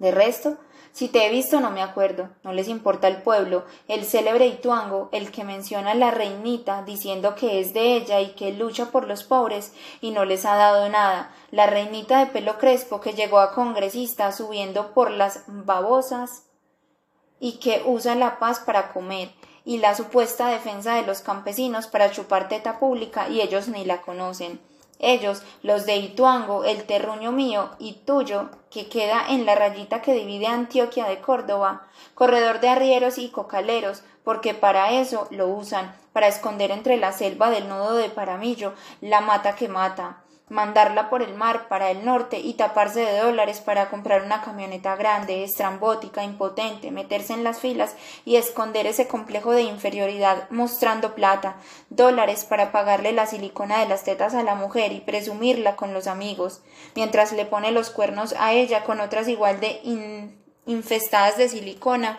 De 0.00 0.10
resto, 0.10 0.58
si 0.96 1.08
te 1.08 1.26
he 1.26 1.28
visto 1.28 1.60
no 1.60 1.70
me 1.70 1.82
acuerdo, 1.82 2.30
no 2.42 2.54
les 2.54 2.68
importa 2.68 3.06
el 3.06 3.20
pueblo, 3.20 3.66
el 3.86 4.06
célebre 4.06 4.46
Ituango, 4.46 5.10
el 5.12 5.30
que 5.30 5.44
menciona 5.44 5.90
a 5.90 5.94
la 5.94 6.10
reinita 6.10 6.84
diciendo 6.84 7.34
que 7.34 7.60
es 7.60 7.74
de 7.74 7.96
ella 7.96 8.22
y 8.22 8.28
que 8.28 8.54
lucha 8.54 8.86
por 8.86 9.06
los 9.06 9.22
pobres 9.22 9.74
y 10.00 10.10
no 10.10 10.24
les 10.24 10.46
ha 10.46 10.56
dado 10.56 10.88
nada, 10.88 11.34
la 11.50 11.66
reinita 11.66 12.20
de 12.20 12.30
pelo 12.32 12.56
crespo 12.56 13.02
que 13.02 13.12
llegó 13.12 13.40
a 13.40 13.52
congresista 13.52 14.32
subiendo 14.32 14.94
por 14.94 15.10
las 15.10 15.44
babosas 15.46 16.44
y 17.40 17.58
que 17.58 17.82
usa 17.84 18.14
la 18.14 18.38
paz 18.38 18.60
para 18.60 18.94
comer, 18.94 19.28
y 19.66 19.76
la 19.76 19.94
supuesta 19.94 20.48
defensa 20.48 20.94
de 20.94 21.02
los 21.02 21.20
campesinos 21.20 21.88
para 21.88 22.10
chupar 22.10 22.48
teta 22.48 22.78
pública 22.78 23.28
y 23.28 23.42
ellos 23.42 23.68
ni 23.68 23.84
la 23.84 24.00
conocen. 24.00 24.62
Ellos, 24.98 25.42
los 25.62 25.86
de 25.86 25.96
Ituango, 25.96 26.64
el 26.64 26.84
terruño 26.84 27.32
mío 27.32 27.70
y 27.78 27.94
tuyo, 28.04 28.50
que 28.70 28.88
queda 28.88 29.24
en 29.28 29.44
la 29.46 29.54
rayita 29.54 30.02
que 30.02 30.14
divide 30.14 30.46
Antioquia 30.46 31.06
de 31.06 31.20
Córdoba, 31.20 31.86
corredor 32.14 32.60
de 32.60 32.68
arrieros 32.68 33.18
y 33.18 33.28
cocaleros, 33.28 34.02
porque 34.24 34.54
para 34.54 34.92
eso 34.92 35.28
lo 35.30 35.48
usan, 35.48 35.94
para 36.12 36.28
esconder 36.28 36.70
entre 36.70 36.96
la 36.96 37.12
selva 37.12 37.50
del 37.50 37.68
nudo 37.68 37.94
de 37.94 38.08
Paramillo 38.08 38.72
la 39.00 39.20
mata 39.20 39.54
que 39.54 39.68
mata 39.68 40.22
mandarla 40.48 41.10
por 41.10 41.22
el 41.22 41.34
mar 41.34 41.66
para 41.66 41.90
el 41.90 42.04
norte 42.04 42.38
y 42.38 42.54
taparse 42.54 43.00
de 43.00 43.18
dólares 43.18 43.60
para 43.60 43.90
comprar 43.90 44.22
una 44.22 44.42
camioneta 44.42 44.94
grande, 44.94 45.42
estrambótica, 45.42 46.22
impotente, 46.22 46.92
meterse 46.92 47.32
en 47.32 47.42
las 47.42 47.58
filas 47.58 47.96
y 48.24 48.36
esconder 48.36 48.86
ese 48.86 49.08
complejo 49.08 49.50
de 49.50 49.62
inferioridad 49.62 50.48
mostrando 50.50 51.16
plata, 51.16 51.56
dólares 51.90 52.44
para 52.44 52.70
pagarle 52.70 53.10
la 53.12 53.26
silicona 53.26 53.80
de 53.80 53.88
las 53.88 54.04
tetas 54.04 54.34
a 54.34 54.44
la 54.44 54.54
mujer 54.54 54.92
y 54.92 55.00
presumirla 55.00 55.74
con 55.74 55.92
los 55.92 56.06
amigos, 56.06 56.60
mientras 56.94 57.32
le 57.32 57.44
pone 57.44 57.72
los 57.72 57.90
cuernos 57.90 58.34
a 58.38 58.52
ella 58.52 58.84
con 58.84 59.00
otras 59.00 59.26
igual 59.26 59.58
de 59.58 59.80
infestadas 60.64 61.38
de 61.38 61.48
silicona 61.48 62.18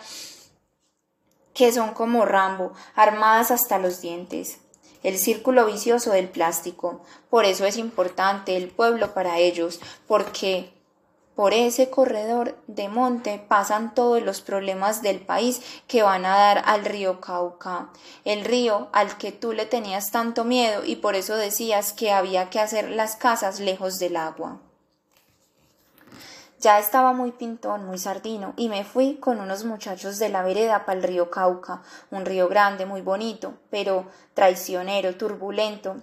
que 1.54 1.72
son 1.72 1.94
como 1.94 2.26
Rambo, 2.26 2.74
armadas 2.94 3.52
hasta 3.52 3.80
los 3.80 4.02
dientes. 4.02 4.60
El 5.08 5.18
círculo 5.18 5.66
vicioso 5.66 6.12
del 6.12 6.28
plástico. 6.28 7.02
Por 7.30 7.46
eso 7.46 7.66
es 7.66 7.78
importante 7.78 8.58
el 8.58 8.68
pueblo 8.68 9.14
para 9.14 9.40
ellos, 9.40 9.80
porque 10.06 10.74
por 11.34 11.54
ese 11.54 11.90
corredor 11.90 12.58
de 12.68 12.90
monte 12.90 13.42
pasan 13.48 13.96
todos 13.96 14.22
los 14.22 14.42
problemas 14.42 15.02
del 15.02 15.22
país 15.22 15.62
que 15.88 16.04
van 16.04 16.26
a 16.26 16.36
dar 16.36 16.62
al 16.66 16.84
río 16.84 17.22
Cauca, 17.22 17.90
el 18.26 18.44
río 18.44 18.90
al 18.92 19.18
que 19.18 19.32
tú 19.32 19.54
le 19.54 19.66
tenías 19.66 20.12
tanto 20.12 20.44
miedo 20.44 20.84
y 20.84 20.98
por 20.98 21.16
eso 21.16 21.38
decías 21.38 21.94
que 21.94 22.12
había 22.12 22.50
que 22.50 22.60
hacer 22.60 22.92
las 22.92 23.16
casas 23.16 23.62
lejos 23.62 24.00
del 24.00 24.18
agua. 24.18 24.60
Ya 26.60 26.80
estaba 26.80 27.14
muy 27.14 27.32
pintón, 27.34 27.86
muy 27.86 28.00
sardino, 28.00 28.54
y 28.58 28.68
me 28.68 28.84
fui 28.84 29.18
con 29.18 29.40
unos 29.40 29.64
muchachos 29.64 30.18
de 30.18 30.30
la 30.30 30.42
vereda 30.42 30.86
para 30.86 30.98
el 30.98 31.04
río 31.04 31.30
Cauca, 31.30 31.84
un 32.10 32.26
río 32.26 32.48
grande, 32.48 32.88
muy 32.88 33.02
bonito, 33.02 33.54
pero 33.70 34.08
traicionero, 34.34 35.16
turbulento, 35.16 35.98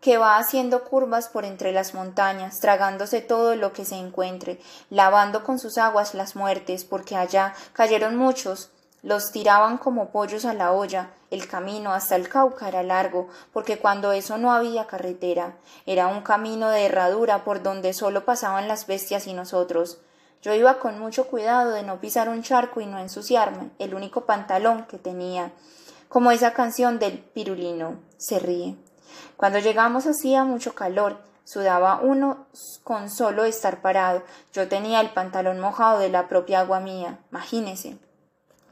que 0.00 0.16
va 0.16 0.38
haciendo 0.38 0.84
curvas 0.84 1.28
por 1.28 1.44
entre 1.44 1.72
las 1.72 1.92
montañas, 1.92 2.58
tragándose 2.58 3.20
todo 3.20 3.54
lo 3.54 3.74
que 3.74 3.84
se 3.84 3.96
encuentre, 3.96 4.60
lavando 4.88 5.44
con 5.44 5.58
sus 5.58 5.76
aguas 5.76 6.14
las 6.14 6.36
muertes, 6.36 6.84
porque 6.84 7.14
allá 7.14 7.54
cayeron 7.74 8.16
muchos, 8.16 8.70
los 9.02 9.30
tiraban 9.30 9.78
como 9.78 10.10
pollos 10.10 10.44
a 10.44 10.54
la 10.54 10.72
olla, 10.72 11.10
el 11.30 11.46
camino 11.46 11.92
hasta 11.92 12.16
el 12.16 12.28
Cauca 12.28 12.68
era 12.68 12.82
largo, 12.82 13.28
porque 13.52 13.78
cuando 13.78 14.12
eso 14.12 14.38
no 14.38 14.52
había 14.52 14.86
carretera, 14.86 15.56
era 15.86 16.08
un 16.08 16.22
camino 16.22 16.70
de 16.70 16.86
herradura 16.86 17.44
por 17.44 17.62
donde 17.62 17.92
solo 17.92 18.24
pasaban 18.24 18.66
las 18.66 18.86
bestias 18.86 19.26
y 19.26 19.34
nosotros. 19.34 20.00
Yo 20.42 20.54
iba 20.54 20.78
con 20.78 20.98
mucho 20.98 21.26
cuidado 21.26 21.72
de 21.72 21.82
no 21.82 22.00
pisar 22.00 22.28
un 22.28 22.42
charco 22.42 22.80
y 22.80 22.86
no 22.86 22.98
ensuciarme, 22.98 23.70
el 23.78 23.94
único 23.94 24.24
pantalón 24.24 24.84
que 24.86 24.98
tenía, 24.98 25.52
como 26.08 26.30
esa 26.30 26.52
canción 26.52 26.98
del 26.98 27.18
pirulino, 27.18 28.00
se 28.16 28.38
ríe. 28.38 28.76
Cuando 29.36 29.58
llegamos 29.58 30.06
hacía 30.06 30.44
mucho 30.44 30.74
calor, 30.74 31.18
sudaba 31.44 32.00
uno 32.02 32.46
con 32.82 33.10
solo 33.10 33.44
estar 33.44 33.80
parado. 33.80 34.22
Yo 34.52 34.68
tenía 34.68 35.00
el 35.00 35.10
pantalón 35.10 35.60
mojado 35.60 35.98
de 35.98 36.08
la 36.08 36.28
propia 36.28 36.60
agua 36.60 36.80
mía. 36.80 37.18
Imagínese. 37.30 37.98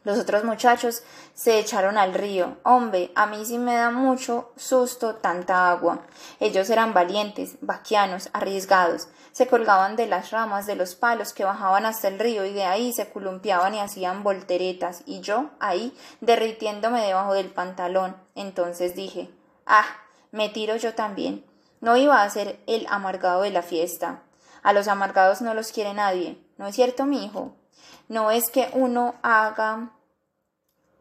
Los 0.07 0.21
otros 0.21 0.45
muchachos 0.45 1.03
se 1.35 1.59
echaron 1.59 1.99
al 1.99 2.15
río. 2.15 2.59
Hombre, 2.63 3.11
a 3.17 3.27
mí 3.27 3.45
sí 3.45 3.59
me 3.59 3.75
da 3.75 3.91
mucho 3.91 4.53
susto 4.55 5.17
tanta 5.17 5.69
agua. 5.69 6.03
Ellos 6.39 6.71
eran 6.71 6.95
valientes, 6.95 7.57
vaquianos, 7.61 8.31
arriesgados. 8.33 9.09
Se 9.33 9.49
colgaban 9.49 9.97
de 9.97 10.07
las 10.07 10.31
ramas 10.31 10.67
de 10.67 10.77
los 10.77 10.95
palos 10.95 11.33
que 11.33 11.43
bajaban 11.43 11.87
hasta 11.87 12.07
el 12.07 12.21
río 12.21 12.45
y 12.45 12.53
de 12.53 12.63
ahí 12.63 12.93
se 12.93 13.11
columpiaban 13.11 13.75
y 13.75 13.81
hacían 13.81 14.23
volteretas. 14.23 15.03
Y 15.07 15.23
yo, 15.23 15.51
ahí, 15.59 15.93
derritiéndome 16.21 17.05
debajo 17.05 17.35
del 17.35 17.51
pantalón. 17.51 18.15
Entonces 18.37 18.95
dije, 18.95 19.29
ah, 19.67 19.87
me 20.31 20.49
tiro 20.49 20.77
yo 20.77 20.95
también. 20.95 21.45
No 21.81 21.97
iba 21.97 22.23
a 22.23 22.31
ser 22.31 22.61
el 22.69 22.87
amargado 22.91 23.43
de 23.43 23.51
la 23.51 23.63
fiesta. 23.63 24.23
A 24.63 24.73
los 24.73 24.87
amargados 24.87 25.41
no 25.41 25.53
los 25.53 25.73
quiere 25.73 25.95
nadie. 25.95 26.41
¿No 26.59 26.69
es 26.69 26.77
cierto, 26.77 27.07
mi 27.07 27.25
hijo? 27.25 27.57
No 28.09 28.31
es 28.31 28.51
que 28.53 28.71
uno 28.73 29.17
haga 29.23 29.91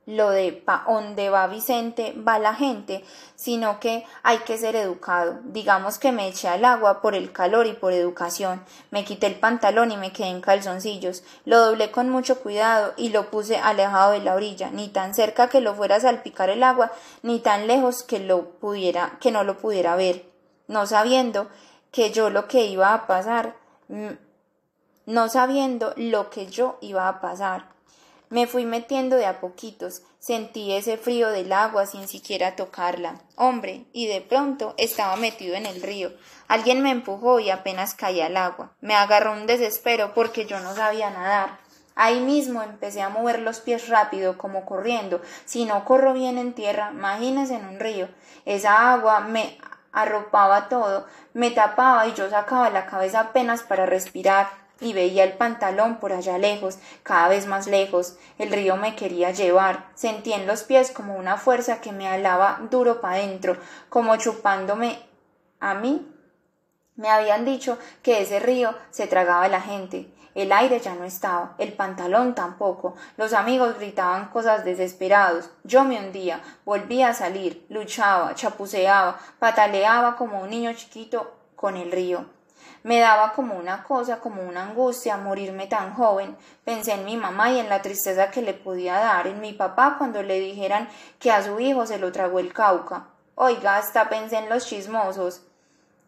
lo 0.05 0.29
de 0.29 0.51
pa 0.53 0.85
donde 0.87 1.29
va 1.29 1.47
Vicente 1.47 2.13
va 2.15 2.37
la 2.37 2.53
gente, 2.53 3.03
sino 3.35 3.79
que 3.79 4.05
hay 4.23 4.39
que 4.39 4.57
ser 4.57 4.75
educado. 4.75 5.39
Digamos 5.45 5.97
que 5.97 6.11
me 6.11 6.27
eché 6.27 6.47
al 6.47 6.63
agua 6.63 7.01
por 7.01 7.15
el 7.15 7.31
calor 7.31 7.65
y 7.65 7.73
por 7.73 7.91
educación. 7.91 8.63
Me 8.91 9.03
quité 9.03 9.27
el 9.27 9.35
pantalón 9.35 9.91
y 9.91 9.97
me 9.97 10.11
quedé 10.11 10.27
en 10.27 10.41
calzoncillos. 10.41 11.23
Lo 11.45 11.59
doblé 11.59 11.91
con 11.91 12.09
mucho 12.09 12.39
cuidado 12.39 12.93
y 12.97 13.09
lo 13.09 13.31
puse 13.31 13.57
alejado 13.57 14.11
de 14.11 14.19
la 14.19 14.35
orilla, 14.35 14.69
ni 14.69 14.89
tan 14.89 15.15
cerca 15.15 15.49
que 15.49 15.61
lo 15.61 15.73
fuera 15.73 15.95
a 15.95 16.01
salpicar 16.01 16.49
el 16.49 16.63
agua, 16.63 16.91
ni 17.23 17.39
tan 17.39 17.67
lejos 17.67 18.03
que 18.03 18.19
lo 18.19 18.51
pudiera, 18.59 19.17
que 19.19 19.31
no 19.31 19.43
lo 19.43 19.57
pudiera 19.57 19.95
ver, 19.95 20.25
no 20.67 20.85
sabiendo 20.85 21.47
que 21.91 22.11
yo 22.11 22.29
lo 22.29 22.47
que 22.47 22.65
iba 22.65 22.93
a 22.93 23.07
pasar, 23.07 23.55
mm, 23.87 24.09
no 25.07 25.29
sabiendo 25.29 25.93
lo 25.95 26.29
que 26.29 26.47
yo 26.47 26.77
iba 26.81 27.07
a 27.07 27.21
pasar. 27.21 27.74
Me 28.29 28.47
fui 28.47 28.65
metiendo 28.65 29.15
de 29.15 29.25
a 29.25 29.39
poquitos, 29.39 30.01
sentí 30.19 30.73
ese 30.73 30.97
frío 30.97 31.29
del 31.29 31.53
agua 31.53 31.85
sin 31.85 32.07
siquiera 32.07 32.55
tocarla. 32.55 33.21
Hombre, 33.35 33.85
y 33.93 34.07
de 34.07 34.21
pronto 34.21 34.73
estaba 34.77 35.15
metido 35.15 35.55
en 35.55 35.65
el 35.65 35.81
río. 35.81 36.11
Alguien 36.47 36.81
me 36.81 36.91
empujó 36.91 37.39
y 37.39 37.49
apenas 37.49 37.93
caía 37.93 38.25
al 38.25 38.37
agua. 38.37 38.71
Me 38.81 38.95
agarró 38.95 39.33
un 39.33 39.45
desespero 39.45 40.13
porque 40.13 40.45
yo 40.45 40.59
no 40.59 40.73
sabía 40.75 41.09
nadar. 41.11 41.59
Ahí 41.95 42.19
mismo 42.19 42.61
empecé 42.61 43.01
a 43.01 43.09
mover 43.09 43.39
los 43.39 43.59
pies 43.59 43.87
rápido, 43.87 44.37
como 44.37 44.65
corriendo. 44.65 45.21
Si 45.45 45.65
no 45.65 45.85
corro 45.85 46.13
bien 46.13 46.37
en 46.37 46.53
tierra, 46.53 46.91
imagínese 46.91 47.55
en 47.55 47.65
un 47.65 47.79
río. 47.79 48.09
Esa 48.45 48.91
agua 48.91 49.21
me 49.21 49.57
arropaba 49.93 50.67
todo, 50.67 51.07
me 51.33 51.51
tapaba 51.51 52.05
y 52.07 52.13
yo 52.13 52.29
sacaba 52.29 52.69
la 52.69 52.85
cabeza 52.85 53.21
apenas 53.21 53.63
para 53.63 53.85
respirar 53.85 54.64
y 54.79 54.93
veía 54.93 55.23
el 55.23 55.33
pantalón 55.33 55.97
por 55.97 56.13
allá 56.13 56.37
lejos, 56.37 56.77
cada 57.03 57.29
vez 57.29 57.47
más 57.47 57.67
lejos. 57.67 58.17
El 58.37 58.51
río 58.51 58.75
me 58.77 58.95
quería 58.95 59.31
llevar. 59.31 59.87
Sentí 59.95 60.33
en 60.33 60.47
los 60.47 60.63
pies 60.63 60.91
como 60.91 61.15
una 61.15 61.37
fuerza 61.37 61.81
que 61.81 61.91
me 61.91 62.07
alaba 62.07 62.59
duro 62.69 63.01
para 63.01 63.17
dentro, 63.17 63.57
como 63.89 64.15
chupándome 64.17 64.99
a 65.59 65.73
mí. 65.73 66.11
Me 66.95 67.09
habían 67.09 67.45
dicho 67.45 67.77
que 68.03 68.21
ese 68.21 68.39
río 68.39 68.73
se 68.89 69.07
tragaba 69.07 69.43
a 69.43 69.49
la 69.49 69.61
gente. 69.61 70.11
El 70.33 70.51
aire 70.51 70.81
ya 70.81 70.95
no 70.95 71.05
estaba, 71.05 71.55
el 71.57 71.71
pantalón 71.71 72.35
tampoco. 72.35 72.95
Los 73.15 73.31
amigos 73.31 73.77
gritaban 73.77 74.27
cosas 74.27 74.65
desesperados. 74.65 75.49
Yo 75.63 75.85
me 75.85 75.97
hundía, 75.97 76.41
volvía 76.65 77.09
a 77.09 77.13
salir, 77.13 77.65
luchaba, 77.69 78.35
chapuceaba, 78.35 79.17
pataleaba 79.39 80.17
como 80.17 80.41
un 80.41 80.49
niño 80.49 80.73
chiquito 80.73 81.33
con 81.55 81.77
el 81.77 81.89
río. 81.89 82.34
Me 82.85 82.99
daba 82.99 83.33
como 83.33 83.55
una 83.55 83.81
cosa, 83.81 84.19
como 84.19 84.43
una 84.43 84.61
angustia 84.61 85.17
morirme 85.17 85.65
tan 85.65 85.95
joven. 85.95 86.37
Pensé 86.63 86.93
en 86.93 87.03
mi 87.03 87.17
mamá 87.17 87.49
y 87.51 87.57
en 87.57 87.67
la 87.67 87.81
tristeza 87.81 88.29
que 88.29 88.43
le 88.43 88.53
podía 88.53 88.93
dar, 88.93 89.25
en 89.25 89.41
mi 89.41 89.53
papá 89.53 89.95
cuando 89.97 90.21
le 90.21 90.39
dijeran 90.39 90.87
que 91.17 91.31
a 91.31 91.41
su 91.41 91.59
hijo 91.59 91.87
se 91.87 91.97
lo 91.97 92.11
tragó 92.11 92.37
el 92.37 92.53
Cauca. 92.53 93.07
Oiga, 93.33 93.77
hasta 93.77 94.07
pensé 94.07 94.37
en 94.37 94.49
los 94.49 94.67
chismosos. 94.67 95.41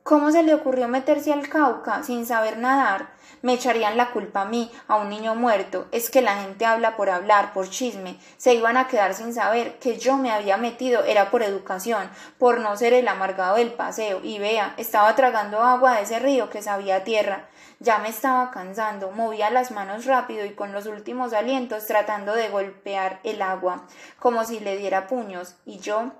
¿Cómo 0.03 0.31
se 0.31 0.43
le 0.43 0.53
ocurrió 0.53 0.87
meterse 0.87 1.33
al 1.33 1.49
Cauca 1.49 2.03
sin 2.03 2.27
saber 2.27 2.59
nadar? 2.59 3.07
Me 3.41 3.53
echarían 3.53 3.97
la 3.97 4.11
culpa 4.11 4.41
a 4.41 4.45
mí, 4.45 4.71
a 4.87 4.95
un 4.95 5.09
niño 5.09 5.35
muerto. 5.35 5.87
Es 5.91 6.09
que 6.09 6.21
la 6.21 6.37
gente 6.41 6.65
habla 6.65 6.95
por 6.95 7.09
hablar, 7.09 7.53
por 7.53 7.69
chisme. 7.69 8.17
Se 8.37 8.53
iban 8.53 8.77
a 8.77 8.87
quedar 8.87 9.13
sin 9.13 9.33
saber 9.33 9.77
que 9.79 9.97
yo 9.97 10.17
me 10.17 10.31
había 10.31 10.57
metido 10.57 11.03
era 11.03 11.29
por 11.31 11.43
educación, 11.43 12.09
por 12.37 12.59
no 12.59 12.75
ser 12.77 12.93
el 12.93 13.07
amargado 13.07 13.57
del 13.57 13.73
paseo. 13.73 14.19
Y 14.23 14.39
vea, 14.39 14.73
estaba 14.77 15.15
tragando 15.15 15.61
agua 15.61 15.95
de 15.95 16.03
ese 16.03 16.19
río 16.19 16.49
que 16.49 16.61
sabía 16.61 17.03
tierra. 17.03 17.47
Ya 17.79 17.99
me 17.99 18.09
estaba 18.09 18.49
cansando, 18.49 19.11
movía 19.11 19.51
las 19.51 19.71
manos 19.71 20.05
rápido 20.05 20.45
y 20.45 20.55
con 20.55 20.71
los 20.71 20.87
últimos 20.87 21.33
alientos 21.33 21.85
tratando 21.85 22.33
de 22.33 22.49
golpear 22.49 23.19
el 23.23 23.41
agua, 23.41 23.85
como 24.19 24.43
si 24.45 24.59
le 24.59 24.77
diera 24.77 25.05
puños. 25.05 25.55
Y 25.65 25.79
yo 25.79 26.11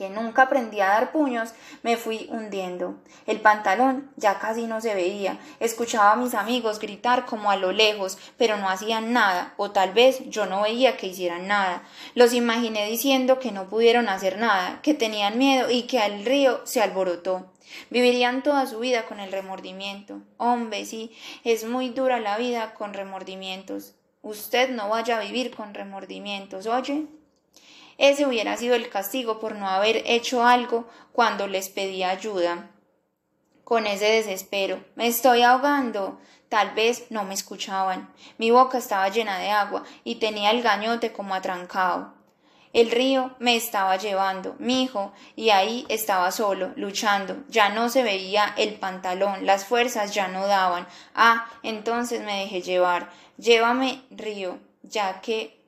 que 0.00 0.08
nunca 0.08 0.44
aprendí 0.44 0.80
a 0.80 0.86
dar 0.86 1.12
puños, 1.12 1.52
me 1.82 1.98
fui 1.98 2.26
hundiendo. 2.30 2.94
El 3.26 3.42
pantalón 3.42 4.10
ya 4.16 4.38
casi 4.38 4.66
no 4.66 4.80
se 4.80 4.94
veía. 4.94 5.38
Escuchaba 5.60 6.12
a 6.12 6.16
mis 6.16 6.32
amigos 6.32 6.78
gritar 6.78 7.26
como 7.26 7.50
a 7.50 7.56
lo 7.56 7.70
lejos, 7.70 8.16
pero 8.38 8.56
no 8.56 8.70
hacían 8.70 9.12
nada, 9.12 9.52
o 9.58 9.72
tal 9.72 9.92
vez 9.92 10.26
yo 10.30 10.46
no 10.46 10.62
veía 10.62 10.96
que 10.96 11.08
hicieran 11.08 11.48
nada. 11.48 11.82
Los 12.14 12.32
imaginé 12.32 12.86
diciendo 12.86 13.38
que 13.38 13.52
no 13.52 13.68
pudieron 13.68 14.08
hacer 14.08 14.38
nada, 14.38 14.80
que 14.80 14.94
tenían 14.94 15.36
miedo 15.36 15.70
y 15.70 15.82
que 15.82 16.02
el 16.02 16.24
río 16.24 16.62
se 16.64 16.80
alborotó. 16.80 17.52
Vivirían 17.90 18.42
toda 18.42 18.64
su 18.64 18.78
vida 18.78 19.04
con 19.04 19.20
el 19.20 19.30
remordimiento. 19.30 20.22
Hombre, 20.38 20.86
sí, 20.86 21.14
es 21.44 21.66
muy 21.66 21.90
dura 21.90 22.20
la 22.20 22.38
vida 22.38 22.72
con 22.72 22.94
remordimientos. 22.94 23.96
Usted 24.22 24.70
no 24.70 24.88
vaya 24.88 25.18
a 25.18 25.22
vivir 25.22 25.54
con 25.54 25.74
remordimientos, 25.74 26.66
¿oye? 26.66 27.19
Ese 28.00 28.24
hubiera 28.24 28.56
sido 28.56 28.76
el 28.76 28.88
castigo 28.88 29.38
por 29.38 29.56
no 29.56 29.68
haber 29.68 30.02
hecho 30.06 30.42
algo 30.42 30.88
cuando 31.12 31.46
les 31.46 31.68
pedí 31.68 32.02
ayuda. 32.02 32.70
Con 33.62 33.86
ese 33.86 34.06
desespero, 34.06 34.82
me 34.94 35.06
estoy 35.06 35.42
ahogando. 35.42 36.18
Tal 36.48 36.70
vez 36.70 37.10
no 37.10 37.24
me 37.24 37.34
escuchaban. 37.34 38.10
Mi 38.38 38.50
boca 38.50 38.78
estaba 38.78 39.10
llena 39.10 39.38
de 39.38 39.50
agua 39.50 39.84
y 40.02 40.14
tenía 40.14 40.50
el 40.50 40.62
gañote 40.62 41.12
como 41.12 41.34
atrancado. 41.34 42.14
El 42.72 42.90
río 42.90 43.36
me 43.38 43.54
estaba 43.54 43.98
llevando, 43.98 44.56
mi 44.58 44.82
hijo, 44.82 45.12
y 45.36 45.50
ahí 45.50 45.84
estaba 45.90 46.32
solo, 46.32 46.72
luchando. 46.76 47.36
Ya 47.50 47.68
no 47.68 47.90
se 47.90 48.02
veía 48.02 48.54
el 48.56 48.76
pantalón, 48.76 49.44
las 49.44 49.66
fuerzas 49.66 50.14
ya 50.14 50.26
no 50.26 50.46
daban. 50.46 50.88
Ah, 51.14 51.50
entonces 51.62 52.22
me 52.22 52.40
dejé 52.40 52.62
llevar. 52.62 53.10
Llévame, 53.36 54.02
río, 54.10 54.58
ya 54.82 55.20
que 55.20 55.60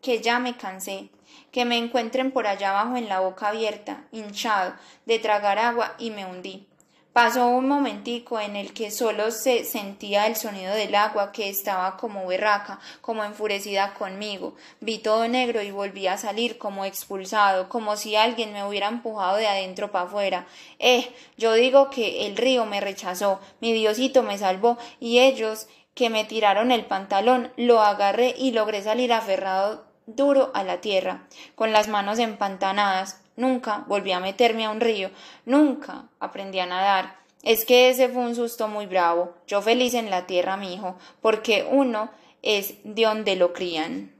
que 0.00 0.20
ya 0.20 0.38
me 0.38 0.56
cansé 0.56 1.10
que 1.52 1.64
me 1.64 1.76
encuentren 1.76 2.30
por 2.30 2.46
allá 2.46 2.70
abajo 2.70 2.96
en 2.96 3.08
la 3.08 3.20
boca 3.20 3.48
abierta, 3.48 4.04
hinchado, 4.12 4.74
de 5.06 5.18
tragar 5.18 5.58
agua 5.58 5.94
y 5.98 6.10
me 6.10 6.26
hundí. 6.26 6.66
Pasó 7.12 7.48
un 7.48 7.66
momentico 7.66 8.38
en 8.38 8.54
el 8.54 8.72
que 8.72 8.92
solo 8.92 9.32
se 9.32 9.64
sentía 9.64 10.28
el 10.28 10.36
sonido 10.36 10.72
del 10.72 10.94
agua 10.94 11.32
que 11.32 11.48
estaba 11.48 11.96
como 11.96 12.24
berraca, 12.24 12.78
como 13.00 13.24
enfurecida 13.24 13.94
conmigo. 13.94 14.54
Vi 14.78 14.98
todo 14.98 15.26
negro 15.26 15.60
y 15.60 15.72
volví 15.72 16.06
a 16.06 16.18
salir 16.18 16.56
como 16.56 16.84
expulsado, 16.84 17.68
como 17.68 17.96
si 17.96 18.14
alguien 18.14 18.52
me 18.52 18.64
hubiera 18.64 18.86
empujado 18.86 19.38
de 19.38 19.48
adentro 19.48 19.90
para 19.90 20.04
afuera. 20.04 20.46
Eh, 20.78 21.12
yo 21.36 21.54
digo 21.54 21.90
que 21.90 22.26
el 22.26 22.36
río 22.36 22.64
me 22.64 22.80
rechazó, 22.80 23.40
mi 23.60 23.72
Diosito 23.72 24.22
me 24.22 24.38
salvó 24.38 24.78
y 25.00 25.18
ellos 25.18 25.66
que 25.94 26.10
me 26.10 26.24
tiraron 26.24 26.70
el 26.70 26.84
pantalón 26.84 27.52
lo 27.56 27.80
agarré 27.80 28.36
y 28.38 28.52
logré 28.52 28.82
salir 28.82 29.12
aferrado 29.12 29.89
duro 30.16 30.50
a 30.54 30.64
la 30.64 30.80
tierra, 30.80 31.26
con 31.54 31.72
las 31.72 31.88
manos 31.88 32.18
empantanadas. 32.18 33.20
Nunca 33.36 33.84
volví 33.88 34.12
a 34.12 34.20
meterme 34.20 34.66
a 34.66 34.70
un 34.70 34.80
río, 34.80 35.10
nunca 35.46 36.08
aprendí 36.18 36.58
a 36.58 36.66
nadar. 36.66 37.16
Es 37.42 37.64
que 37.64 37.88
ese 37.88 38.08
fue 38.08 38.22
un 38.22 38.34
susto 38.34 38.68
muy 38.68 38.86
bravo. 38.86 39.34
Yo 39.46 39.62
feliz 39.62 39.94
en 39.94 40.10
la 40.10 40.26
tierra, 40.26 40.56
mi 40.56 40.74
hijo, 40.74 40.96
porque 41.22 41.66
uno 41.70 42.10
es 42.42 42.74
de 42.84 43.04
donde 43.04 43.36
lo 43.36 43.52
crían. 43.52 44.14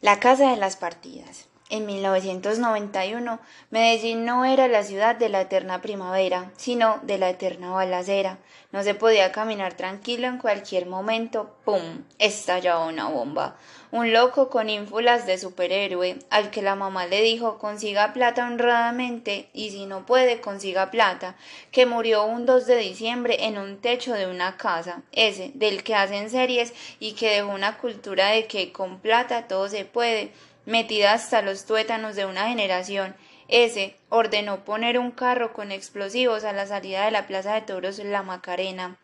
La 0.00 0.20
casa 0.20 0.50
de 0.50 0.56
las 0.56 0.76
partidas. 0.76 1.47
En 1.70 1.84
1991, 1.84 3.40
Medellín 3.68 4.24
no 4.24 4.46
era 4.46 4.68
la 4.68 4.84
ciudad 4.84 5.16
de 5.16 5.28
la 5.28 5.42
eterna 5.42 5.82
primavera, 5.82 6.50
sino 6.56 6.98
de 7.02 7.18
la 7.18 7.28
eterna 7.28 7.70
balacera. 7.72 8.38
No 8.72 8.82
se 8.82 8.94
podía 8.94 9.32
caminar 9.32 9.74
tranquilo 9.74 10.28
en 10.28 10.38
cualquier 10.38 10.86
momento. 10.86 11.54
¡Pum! 11.66 12.04
estallaba 12.18 12.86
una 12.86 13.08
bomba. 13.08 13.56
Un 13.90 14.14
loco 14.14 14.48
con 14.48 14.70
ínfulas 14.70 15.26
de 15.26 15.36
superhéroe, 15.36 16.18
al 16.30 16.50
que 16.50 16.62
la 16.62 16.74
mamá 16.74 17.06
le 17.06 17.22
dijo 17.22 17.58
consiga 17.58 18.12
plata 18.12 18.46
honradamente 18.46 19.48
y 19.52 19.70
si 19.70 19.86
no 19.86 20.04
puede 20.04 20.40
consiga 20.40 20.90
plata, 20.90 21.36
que 21.70 21.86
murió 21.86 22.24
un 22.24 22.44
2 22.44 22.66
de 22.66 22.76
diciembre 22.76 23.44
en 23.46 23.56
un 23.56 23.78
techo 23.78 24.12
de 24.14 24.26
una 24.26 24.58
casa, 24.58 25.02
ese, 25.12 25.52
del 25.54 25.82
que 25.82 25.94
hacen 25.94 26.28
series 26.28 26.72
y 27.00 27.12
que 27.12 27.30
dejó 27.30 27.48
una 27.48 27.78
cultura 27.78 28.28
de 28.28 28.46
que 28.46 28.72
con 28.72 29.00
plata 29.00 29.48
todo 29.48 29.68
se 29.70 29.86
puede 29.86 30.32
metida 30.68 31.14
hasta 31.14 31.40
los 31.40 31.64
tuétanos 31.64 32.14
de 32.14 32.26
una 32.26 32.48
generación, 32.48 33.16
ese 33.48 33.96
ordenó 34.10 34.66
poner 34.66 34.98
un 34.98 35.10
carro 35.10 35.54
con 35.54 35.72
explosivos 35.72 36.44
a 36.44 36.52
la 36.52 36.66
salida 36.66 37.06
de 37.06 37.10
la 37.10 37.26
Plaza 37.26 37.54
de 37.54 37.62
Toros 37.62 37.98
La 38.00 38.22
Macarena. 38.22 38.98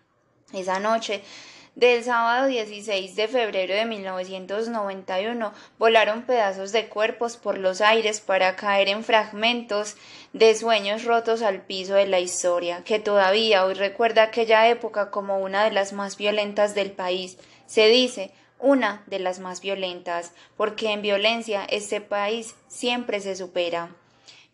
Esa 0.53 0.78
noche 0.78 1.23
del 1.74 2.05
sábado 2.05 2.49
16 2.49 3.16
de 3.16 3.28
febrero 3.28 3.74
de 3.74 3.86
1991 3.86 5.55
volaron 5.78 6.23
pedazos 6.24 6.70
de 6.70 6.86
cuerpos 6.89 7.39
por 7.39 7.57
los 7.57 7.81
aires 7.81 8.20
para 8.20 8.57
caer 8.57 8.91
en 8.91 9.03
fragmentos 9.03 9.97
de 10.35 10.55
sueños 10.55 11.05
rotos 11.05 11.41
al 11.41 11.62
piso 11.62 11.95
de 11.95 12.07
la 12.07 12.20
historia, 12.20 12.85
que 12.85 12.99
todavía 12.99 13.65
hoy 13.65 13.73
recuerda 13.73 14.24
aquella 14.24 14.69
época 14.69 15.11
como 15.11 15.39
una 15.39 15.65
de 15.65 15.70
las 15.70 15.95
más 15.95 16.19
violentas 16.19 16.74
del 16.74 16.93
país. 16.93 17.39
Se 17.65 17.89
dice 17.89 18.32
una 18.59 19.02
de 19.06 19.18
las 19.18 19.39
más 19.39 19.60
violentas, 19.60 20.32
porque 20.56 20.93
en 20.93 21.02
violencia 21.02 21.64
este 21.64 22.01
país 22.01 22.55
siempre 22.68 23.20
se 23.20 23.36
supera. 23.36 23.90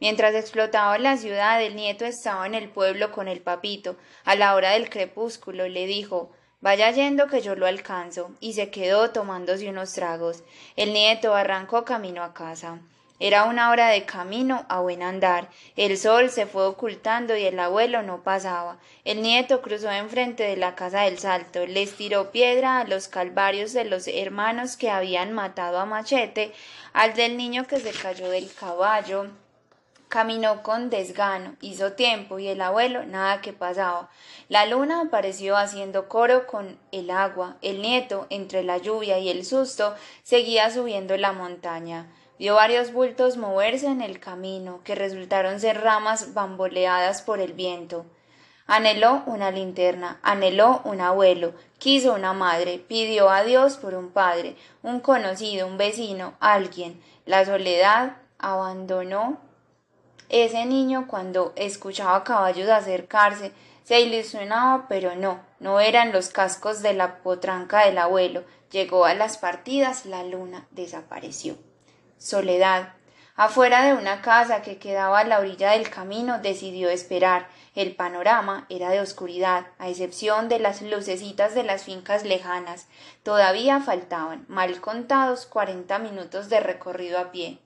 Mientras 0.01 0.35
explotaba 0.35 0.99
la 0.99 1.17
ciudad, 1.17 1.63
el 1.63 1.77
nieto 1.77 2.07
estaba 2.07 2.47
en 2.47 2.55
el 2.55 2.71
pueblo 2.71 3.13
con 3.13 3.29
el 3.29 3.41
papito. 3.41 3.97
A 4.25 4.35
la 4.35 4.55
hora 4.55 4.71
del 4.71 4.89
crepúsculo 4.89 5.69
le 5.69 5.87
dijo 5.87 6.31
Vaya 6.63 6.91
yendo 6.91 7.27
que 7.27 7.41
yo 7.41 7.55
lo 7.55 7.67
alcanzo, 7.67 8.33
y 8.41 8.53
se 8.53 8.71
quedó 8.71 9.11
tomándose 9.11 9.69
unos 9.69 9.93
tragos. 9.93 10.43
El 10.77 10.93
nieto 10.93 11.35
arrancó 11.35 11.85
camino 11.85 12.23
a 12.23 12.35
casa. 12.35 12.81
Era 13.23 13.45
una 13.45 13.69
hora 13.69 13.89
de 13.89 14.07
camino 14.07 14.65
a 14.71 14.81
buen 14.81 15.03
andar. 15.03 15.51
El 15.77 15.99
sol 15.99 16.31
se 16.31 16.47
fue 16.47 16.67
ocultando 16.67 17.37
y 17.37 17.45
el 17.45 17.61
abuelo 17.61 18.03
no 18.03 18.23
pasaba. 18.23 18.79
El 19.05 19.21
nieto 19.21 19.61
cruzó 19.61 19.91
enfrente 19.91 20.45
de 20.45 20.57
la 20.57 20.75
casa 20.75 21.03
del 21.03 21.19
Salto, 21.19 21.67
les 21.67 21.95
tiró 21.97 22.31
piedra 22.31 22.81
a 22.81 22.85
los 22.85 23.09
calvarios 23.09 23.75
de 23.75 23.85
los 23.85 24.09
hermanos 24.09 24.79
que 24.79 24.91
habían 24.91 25.35
matado 25.35 25.79
a 25.79 25.85
Machete, 25.85 26.55
al 26.95 27.13
del 27.13 27.37
niño 27.37 27.67
que 27.67 27.79
se 27.79 27.93
cayó 27.93 28.31
del 28.31 28.51
caballo. 28.55 29.27
Caminó 30.11 30.65
con 30.65 30.91
desgano, 30.91 31.55
hizo 31.61 31.93
tiempo 31.93 32.41
y 32.41 32.49
el 32.49 32.61
abuelo 32.63 33.07
nada 33.07 33.41
que 33.41 33.53
pasaba. 33.53 34.11
La 34.49 34.67
luna 34.67 35.03
apareció 35.03 35.57
haciendo 35.57 36.09
coro 36.09 36.49
con 36.49 36.81
el 36.91 37.13
agua. 37.13 37.59
El 37.63 37.81
nieto, 37.81 38.27
entre 38.29 38.65
la 38.65 38.79
lluvia 38.79 39.21
y 39.21 39.29
el 39.29 39.45
susto, 39.45 39.95
seguía 40.25 40.69
subiendo 40.73 41.17
la 41.17 41.31
montaña. 41.31 42.13
Vio 42.41 42.57
varios 42.57 42.93
bultos 42.93 43.37
moverse 43.37 43.87
en 43.87 44.01
el 44.01 44.19
camino, 44.19 44.81
que 44.83 44.97
resultaron 44.97 45.61
ser 45.61 45.81
ramas 45.81 46.35
bamboleadas 46.35 47.23
por 47.23 47.39
el 47.39 47.53
viento. 47.53 48.05
Anheló 48.67 49.23
una 49.27 49.53
linterna, 49.53 50.19
anheló 50.25 50.81
un 50.83 51.01
abuelo, 51.01 51.55
quiso 51.79 52.15
una 52.15 52.33
madre, 52.33 52.79
pidió 52.79 53.31
a 53.31 53.45
Dios 53.45 53.77
por 53.77 53.95
un 53.95 54.11
padre, 54.11 54.57
un 54.83 54.99
conocido, 54.99 55.69
un 55.69 55.79
vecino, 55.79 56.35
alguien. 56.41 57.01
La 57.27 57.45
soledad 57.45 58.17
abandonó 58.41 59.49
ese 60.31 60.65
niño 60.65 61.07
cuando 61.09 61.53
escuchaba 61.57 62.25
caballos 62.25 62.69
acercarse, 62.69 63.53
se 63.85 64.01
ilusionaba, 64.01 64.87
pero 64.89 65.15
no, 65.17 65.41
no 65.59 65.81
eran 65.81 66.13
los 66.13 66.29
cascos 66.29 66.83
de 66.83 66.95
la 66.95 67.19
potranca 67.19 67.85
del 67.85 67.99
abuelo. 67.99 68.45
Llegó 68.71 69.05
a 69.05 69.15
las 69.15 69.37
partidas, 69.37 70.07
la 70.07 70.23
luna 70.23 70.67
desapareció 70.71 71.57
soledad. 72.21 72.93
Afuera 73.35 73.83
de 73.83 73.95
una 73.95 74.21
casa 74.21 74.61
que 74.61 74.79
quedaba 74.79 75.21
a 75.21 75.25
la 75.25 75.41
orilla 75.41 75.71
del 75.71 75.89
camino 75.89 76.39
decidió 76.41 76.91
esperar. 76.91 77.49
El 77.75 77.97
panorama 77.97 78.67
era 78.69 78.91
de 78.91 79.01
oscuridad, 79.01 79.69
a 79.79 79.89
excepción 79.89 80.51
de 80.51 80.59
las 80.59 80.83
lucecitas 80.83 81.55
de 81.55 81.63
las 81.63 81.85
fincas 81.85 82.25
lejanas. 82.25 82.87
Todavía 83.23 83.81
faltaban, 83.81 84.45
mal 84.49 84.81
contados, 84.83 85.47
cuarenta 85.47 85.99
minutos 85.99 86.51
de 86.51 86.61
recorrido 86.61 87.19
a 87.19 87.33
pie. 87.33 87.59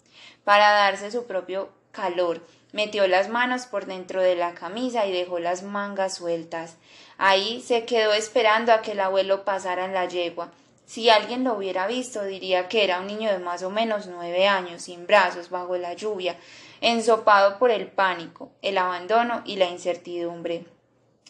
Para 0.45 0.71
darse 0.71 1.11
su 1.11 1.27
propio 1.27 1.71
calor, 1.95 2.43
metió 2.73 3.07
las 3.07 3.31
manos 3.31 3.65
por 3.65 3.87
dentro 3.87 4.21
de 4.21 4.35
la 4.35 4.53
camisa 4.53 5.07
y 5.07 5.13
dejó 5.13 5.39
las 5.39 5.63
mangas 5.63 6.17
sueltas. 6.17 6.77
Ahí 7.17 7.63
se 7.63 7.87
quedó 7.87 8.13
esperando 8.13 8.73
a 8.73 8.83
que 8.83 8.93
el 8.93 9.01
abuelo 9.01 9.45
pasara 9.45 9.87
en 9.87 9.95
la 9.95 10.07
yegua. 10.07 10.51
Si 10.85 11.09
alguien 11.09 11.45
lo 11.45 11.55
hubiera 11.55 11.87
visto, 11.87 12.25
diría 12.25 12.69
que 12.69 12.85
era 12.85 13.01
un 13.01 13.07
niño 13.07 13.31
de 13.31 13.39
más 13.39 13.63
o 13.63 13.71
menos 13.71 14.07
nueve 14.07 14.47
años, 14.47 14.83
sin 14.83 15.07
brazos, 15.07 15.49
bajo 15.49 15.79
la 15.79 15.95
lluvia, 15.95 16.37
ensopado 16.83 17.59
por 17.59 17.71
el 17.71 17.87
pánico, 17.87 18.51
el 18.61 18.77
abandono 18.77 19.41
y 19.47 19.57
la 19.57 19.71
incertidumbre. 19.71 20.67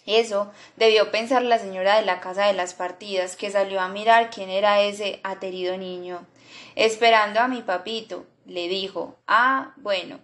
Eso 0.07 0.51
debió 0.77 1.11
pensar 1.11 1.43
la 1.43 1.59
señora 1.59 1.97
de 1.97 2.05
la 2.05 2.21
casa 2.21 2.47
de 2.47 2.53
las 2.53 2.75
partidas, 2.75 3.37
que 3.37 3.51
salió 3.51 3.81
a 3.81 3.89
mirar 3.89 4.31
quién 4.31 4.51
era 4.51 4.81
ese 4.81 5.21
aterido 5.23 5.77
niño. 5.77 6.27
Esperando 6.75 7.41
a 7.41 7.49
mi 7.49 7.63
papito, 7.63 8.27
le 8.45 8.69
dijo 8.69 9.17
Ah, 9.27 9.73
bueno, 9.77 10.19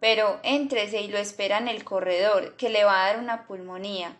pero 0.00 0.40
éntrese 0.42 1.00
y 1.00 1.08
lo 1.08 1.18
espera 1.18 1.58
en 1.58 1.68
el 1.68 1.84
corredor, 1.84 2.56
que 2.56 2.68
le 2.68 2.84
va 2.84 3.02
a 3.04 3.06
dar 3.08 3.18
una 3.18 3.46
pulmonía. 3.46 4.16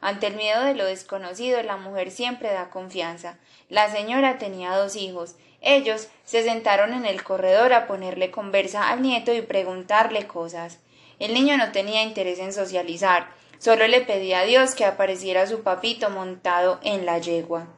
Ante 0.00 0.26
el 0.26 0.34
miedo 0.34 0.64
de 0.64 0.74
lo 0.74 0.84
desconocido, 0.84 1.62
la 1.62 1.76
mujer 1.76 2.10
siempre 2.10 2.52
da 2.52 2.70
confianza. 2.70 3.38
La 3.68 3.90
señora 3.90 4.38
tenía 4.38 4.76
dos 4.76 4.96
hijos. 4.96 5.36
Ellos 5.60 6.08
se 6.24 6.42
sentaron 6.42 6.92
en 6.92 7.06
el 7.06 7.22
corredor 7.22 7.72
a 7.72 7.86
ponerle 7.86 8.32
conversa 8.32 8.90
al 8.90 9.00
nieto 9.00 9.32
y 9.32 9.42
preguntarle 9.42 10.26
cosas. 10.26 10.80
El 11.20 11.34
niño 11.34 11.56
no 11.56 11.70
tenía 11.70 12.02
interés 12.02 12.40
en 12.40 12.52
socializar, 12.52 13.28
solo 13.58 13.86
le 13.86 14.00
pedía 14.00 14.40
a 14.40 14.44
Dios 14.44 14.74
que 14.74 14.84
apareciera 14.84 15.46
su 15.46 15.62
papito 15.62 16.10
montado 16.10 16.80
en 16.82 17.06
la 17.06 17.18
yegua. 17.18 17.68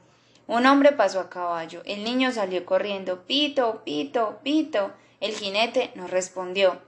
Un 0.47 0.67
hombre 0.67 0.93
pasó 0.93 1.21
a 1.21 1.31
caballo. 1.31 1.83
El 1.85 2.05
niño 2.05 2.33
salió 2.33 2.65
corriendo. 2.67 3.25
Pito, 3.27 3.83
pito, 3.85 4.41
pito. 4.43 4.93
El 5.21 5.33
jinete 5.35 5.91
no 5.95 6.07
respondió. 6.07 6.81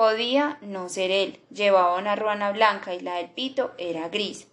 Podía 0.00 0.56
no 0.62 0.88
ser 0.88 1.10
él. 1.10 1.40
Llevaba 1.50 1.98
una 1.98 2.16
ruana 2.16 2.52
blanca 2.52 2.94
y 2.94 3.00
la 3.00 3.16
del 3.16 3.28
pito 3.28 3.72
era 3.76 4.08
gris. 4.08 4.48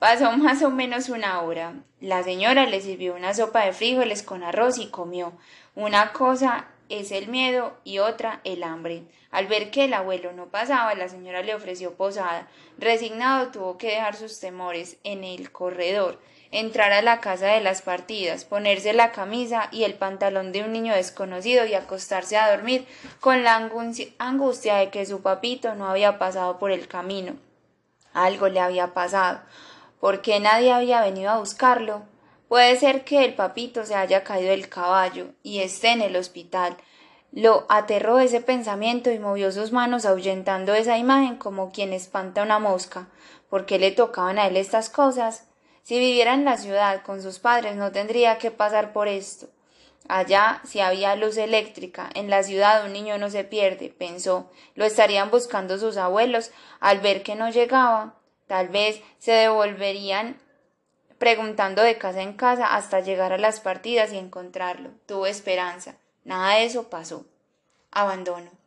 Pasó 0.00 0.32
más 0.32 0.64
o 0.64 0.70
menos 0.70 1.10
una 1.10 1.40
hora. 1.42 1.74
La 2.00 2.24
señora 2.24 2.66
le 2.66 2.80
sirvió 2.80 3.14
una 3.14 3.34
sopa 3.34 3.64
de 3.64 3.72
frijoles 3.72 4.24
con 4.24 4.42
arroz 4.42 4.78
y 4.78 4.88
comió. 4.88 5.32
Una 5.76 6.12
cosa 6.12 6.66
es 6.88 7.12
el 7.12 7.28
miedo 7.28 7.78
y 7.84 8.00
otra 8.00 8.40
el 8.42 8.64
hambre. 8.64 9.04
Al 9.30 9.46
ver 9.46 9.70
que 9.70 9.84
el 9.84 9.94
abuelo 9.94 10.32
no 10.32 10.46
pasaba, 10.46 10.92
la 10.96 11.08
señora 11.08 11.42
le 11.42 11.54
ofreció 11.54 11.94
posada. 11.94 12.48
Resignado 12.78 13.52
tuvo 13.52 13.78
que 13.78 13.92
dejar 13.92 14.16
sus 14.16 14.40
temores 14.40 14.96
en 15.04 15.22
el 15.22 15.52
corredor, 15.52 16.18
entrar 16.50 16.92
a 16.92 17.02
la 17.02 17.20
casa 17.20 17.46
de 17.46 17.60
las 17.60 17.82
partidas, 17.82 18.44
ponerse 18.44 18.92
la 18.92 19.12
camisa 19.12 19.68
y 19.70 19.84
el 19.84 19.94
pantalón 19.94 20.52
de 20.52 20.64
un 20.64 20.72
niño 20.72 20.94
desconocido 20.94 21.64
y 21.66 21.74
acostarse 21.74 22.36
a 22.36 22.50
dormir 22.50 22.86
con 23.20 23.44
la 23.44 23.56
angustia 24.18 24.76
de 24.76 24.90
que 24.90 25.06
su 25.06 25.22
papito 25.22 25.74
no 25.74 25.88
había 25.88 26.18
pasado 26.18 26.58
por 26.58 26.72
el 26.72 26.88
camino. 26.88 27.36
Algo 28.12 28.48
le 28.48 28.60
había 28.60 28.94
pasado 28.94 29.40
¿Por 30.00 30.22
qué 30.22 30.40
nadie 30.40 30.72
había 30.72 31.02
venido 31.02 31.30
a 31.30 31.38
buscarlo? 31.38 32.02
Puede 32.48 32.74
ser 32.76 33.04
que 33.04 33.22
el 33.22 33.34
papito 33.34 33.84
se 33.84 33.94
haya 33.94 34.24
caído 34.24 34.50
del 34.50 34.70
caballo 34.70 35.26
y 35.42 35.60
esté 35.60 35.90
en 35.92 36.00
el 36.00 36.16
hospital. 36.16 36.78
Lo 37.32 37.66
aterró 37.68 38.18
ese 38.18 38.40
pensamiento 38.40 39.10
y 39.10 39.18
movió 39.18 39.52
sus 39.52 39.72
manos 39.72 40.06
ahuyentando 40.06 40.72
esa 40.72 40.96
imagen 40.96 41.36
como 41.36 41.70
quien 41.70 41.92
espanta 41.92 42.42
una 42.42 42.58
mosca. 42.58 43.08
¿Por 43.50 43.66
qué 43.66 43.78
le 43.78 43.90
tocaban 43.90 44.38
a 44.38 44.46
él 44.46 44.56
estas 44.56 44.88
cosas? 44.88 45.49
Si 45.82 45.98
viviera 45.98 46.34
en 46.34 46.44
la 46.44 46.56
ciudad 46.56 47.02
con 47.02 47.22
sus 47.22 47.38
padres 47.38 47.76
no 47.76 47.92
tendría 47.92 48.38
que 48.38 48.50
pasar 48.50 48.92
por 48.92 49.08
esto. 49.08 49.48
Allá 50.08 50.60
si 50.64 50.80
había 50.80 51.14
luz 51.14 51.36
eléctrica, 51.36 52.10
en 52.14 52.30
la 52.30 52.42
ciudad 52.42 52.84
un 52.84 52.92
niño 52.92 53.18
no 53.18 53.30
se 53.30 53.44
pierde, 53.44 53.90
pensó. 53.90 54.50
Lo 54.74 54.84
estarían 54.84 55.30
buscando 55.30 55.78
sus 55.78 55.96
abuelos 55.96 56.50
al 56.80 57.00
ver 57.00 57.22
que 57.22 57.36
no 57.36 57.50
llegaba. 57.50 58.14
Tal 58.46 58.68
vez 58.68 59.00
se 59.18 59.32
devolverían 59.32 60.36
preguntando 61.18 61.82
de 61.82 61.98
casa 61.98 62.22
en 62.22 62.32
casa 62.32 62.74
hasta 62.74 63.00
llegar 63.00 63.32
a 63.32 63.38
las 63.38 63.60
partidas 63.60 64.12
y 64.12 64.18
encontrarlo. 64.18 64.90
Tuvo 65.06 65.26
esperanza. 65.26 65.96
Nada 66.24 66.56
de 66.56 66.64
eso 66.64 66.88
pasó. 66.88 67.24
Abandono. 67.92 68.59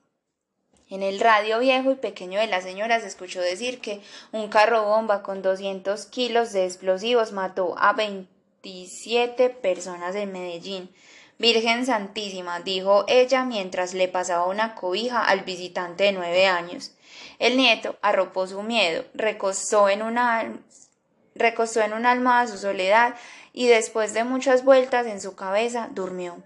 En 0.94 1.02
el 1.02 1.20
radio 1.20 1.58
viejo 1.58 1.90
y 1.90 1.96
pequeño 1.96 2.40
de 2.40 2.46
la 2.46 2.62
señora 2.62 3.00
se 3.00 3.08
escuchó 3.08 3.42
decir 3.42 3.82
que 3.82 4.00
un 4.32 4.48
carro 4.48 4.84
bomba 4.84 5.24
con 5.24 5.42
200 5.42 6.06
kilos 6.06 6.54
de 6.54 6.66
explosivos 6.66 7.32
mató 7.32 7.74
a 7.80 7.94
27 7.94 9.50
personas 9.50 10.14
en 10.14 10.32
Medellín. 10.32 10.94
Virgen 11.40 11.88
Santísima, 11.88 12.60
dijo 12.60 13.06
ella 13.08 13.44
mientras 13.44 13.96
le 13.96 14.08
pasaba 14.08 14.46
una 14.46 14.76
cobija 14.76 15.26
al 15.26 15.40
visitante 15.40 16.04
de 16.04 16.12
nueve 16.12 16.46
años. 16.46 16.92
El 17.40 17.58
nieto 17.58 17.98
arropó 18.04 18.46
su 18.46 18.62
miedo, 18.62 19.04
recostó 19.16 19.90
en 19.90 20.04
una 20.04 20.60
recostó 21.34 21.82
en 21.82 21.94
un 21.94 22.48
su 22.48 22.60
soledad 22.60 23.16
y 23.52 23.66
después 23.66 24.14
de 24.14 24.26
muchas 24.26 24.64
vueltas 24.64 25.08
en 25.08 25.20
su 25.20 25.36
cabeza 25.36 25.90
durmió. 25.92 26.44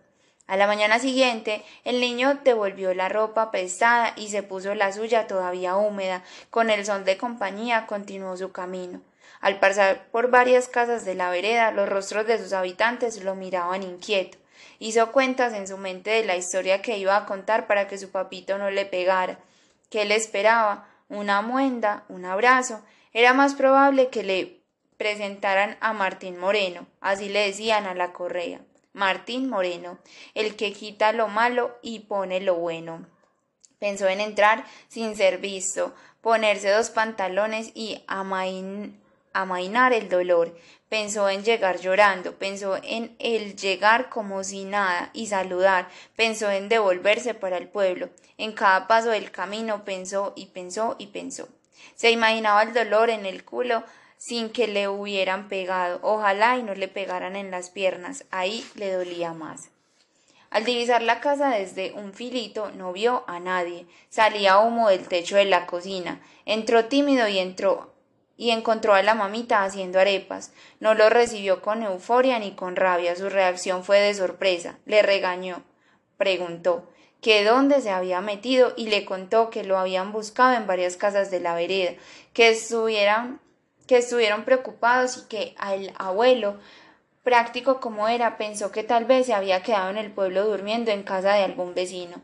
A 0.48 0.56
la 0.56 0.66
mañana 0.66 0.98
siguiente 1.00 1.64
el 1.84 2.00
niño 2.00 2.40
devolvió 2.44 2.94
la 2.94 3.10
ropa 3.10 3.52
pesada 3.52 4.14
y 4.16 4.30
se 4.30 4.44
puso 4.44 4.76
la 4.76 4.94
suya 4.94 5.28
todavía 5.28 5.76
húmeda. 5.76 6.24
Con 6.50 6.70
el 6.70 6.86
sol 6.86 7.04
de 7.04 7.18
compañía 7.18 7.86
continuó 7.86 8.38
su 8.38 8.54
camino. 8.54 9.02
Al 9.42 9.60
pasar 9.60 10.08
por 10.10 10.32
varias 10.32 10.70
casas 10.70 11.04
de 11.04 11.16
la 11.16 11.30
vereda, 11.30 11.72
los 11.72 11.90
rostros 11.90 12.26
de 12.26 12.38
sus 12.38 12.54
habitantes 12.54 13.24
lo 13.24 13.36
miraban 13.36 13.84
inquieto. 13.84 14.38
Hizo 14.80 15.12
cuentas 15.12 15.54
en 15.54 15.68
su 15.68 15.78
mente 15.78 16.12
de 16.12 16.26
la 16.26 16.38
historia 16.38 16.82
que 16.82 16.98
iba 16.98 17.18
a 17.18 17.26
contar 17.26 17.68
para 17.68 17.88
que 17.88 17.98
su 17.98 18.10
papito 18.10 18.58
no 18.58 18.72
le 18.72 18.86
pegara. 18.86 19.40
¿Qué 19.90 20.06
le 20.06 20.16
esperaba? 20.16 20.88
Una 21.10 21.42
muenda, 21.42 22.04
un 22.08 22.26
abrazo. 22.26 22.82
Era 23.12 23.34
más 23.34 23.54
probable 23.54 24.08
que 24.10 24.24
le 24.24 24.62
presentaran 24.98 25.78
a 25.82 25.94
Martín 25.94 26.40
Moreno, 26.40 26.88
así 27.02 27.30
le 27.30 27.48
decían 27.48 27.86
a 27.86 27.94
la 27.94 28.14
correa. 28.14 28.62
Martín 28.98 29.48
Moreno, 29.48 30.00
el 30.34 30.56
que 30.56 30.74
quita 30.74 31.12
lo 31.12 31.28
malo 31.28 31.78
y 31.84 32.00
pone 32.00 32.40
lo 32.42 32.56
bueno. 32.56 33.06
Pensó 33.78 34.08
en 34.08 34.20
entrar 34.20 34.66
sin 34.88 35.16
ser 35.16 35.38
visto, 35.38 35.94
ponerse 36.22 36.72
dos 36.72 36.90
pantalones 36.90 37.72
y 37.76 38.04
amain 38.08 39.00
amainar 39.34 39.94
el 39.94 40.10
dolor. 40.10 40.58
Pensó 40.90 41.30
en 41.30 41.44
llegar 41.44 41.80
llorando, 41.80 42.34
pensó 42.40 42.80
en 42.82 43.16
el 43.20 43.56
llegar 43.56 44.10
como 44.10 44.44
si 44.44 44.66
nada 44.66 45.12
y 45.14 45.28
saludar, 45.28 45.90
pensó 46.16 46.50
en 46.50 46.68
devolverse 46.68 47.36
para 47.36 47.58
el 47.58 47.68
pueblo. 47.68 48.10
En 48.40 48.54
cada 48.54 48.88
paso 48.88 49.10
del 49.10 49.30
camino 49.30 49.86
pensó 49.86 50.34
y 50.36 50.48
pensó 50.48 50.96
y 50.98 51.08
pensó. 51.08 51.50
Se 51.94 52.10
imaginaba 52.10 52.64
el 52.64 52.74
dolor 52.74 53.12
en 53.12 53.28
el 53.28 53.46
culo 53.46 53.84
sin 54.18 54.50
que 54.50 54.68
le 54.68 54.88
hubieran 54.88 55.48
pegado. 55.48 56.00
Ojalá 56.02 56.58
y 56.58 56.64
no 56.64 56.76
le 56.76 56.88
pegaran 56.88 57.36
en 57.36 57.52
las 57.52 57.70
piernas. 57.70 58.26
Ahí 58.32 58.66
le 58.76 58.92
dolía 58.92 59.34
más. 59.34 59.70
Al 60.50 60.64
divisar 60.64 61.02
la 61.02 61.20
casa 61.20 61.50
desde 61.50 61.92
un 61.94 62.14
filito 62.14 62.72
no 62.72 62.94
vio 62.94 63.24
a 63.28 63.40
nadie. 63.40 63.86
Salía 64.10 64.60
humo 64.60 64.90
del 64.90 65.08
techo 65.08 65.36
de 65.36 65.46
la 65.46 65.66
cocina. 65.68 66.22
Entró 66.46 66.86
tímido 66.86 67.28
y 67.28 67.40
entró 67.40 67.94
y 68.38 68.52
encontró 68.52 68.94
a 68.94 69.02
la 69.02 69.16
mamita 69.16 69.64
haciendo 69.64 70.00
arepas. 70.00 70.54
No 70.80 70.94
lo 70.94 71.10
recibió 71.10 71.62
con 71.62 71.84
euforia 71.84 72.40
ni 72.40 72.52
con 72.52 72.76
rabia, 72.76 73.16
su 73.16 73.30
reacción 73.30 73.84
fue 73.84 74.00
de 74.00 74.14
sorpresa. 74.14 74.78
Le 74.86 75.02
regañó, 75.02 75.64
preguntó 76.18 76.88
que 77.20 77.44
dónde 77.44 77.82
se 77.82 77.90
había 77.90 78.22
metido 78.22 78.74
y 78.78 78.90
le 78.90 79.04
contó 79.04 79.50
que 79.50 79.64
lo 79.64 79.78
habían 79.78 80.12
buscado 80.12 80.56
en 80.56 80.68
varias 80.68 80.98
casas 80.98 81.32
de 81.32 81.40
la 81.40 81.56
vereda, 81.56 81.94
que 82.34 82.50
estuvieran 82.50 83.42
que 83.88 83.98
estuvieron 83.98 84.44
preocupados 84.44 85.18
y 85.18 85.28
que 85.28 85.56
el 85.74 85.94
abuelo 85.98 86.58
práctico 87.24 87.80
como 87.80 88.08
era, 88.08 88.38
pensó 88.38 88.72
que 88.72 88.84
tal 88.84 89.06
vez 89.06 89.26
se 89.26 89.34
había 89.34 89.62
quedado 89.62 89.90
en 89.90 89.98
el 89.98 90.12
pueblo 90.12 90.46
durmiendo 90.48 90.92
en 90.92 91.04
casa 91.04 91.34
de 91.34 91.44
algún 91.44 91.74
vecino. 91.74 92.22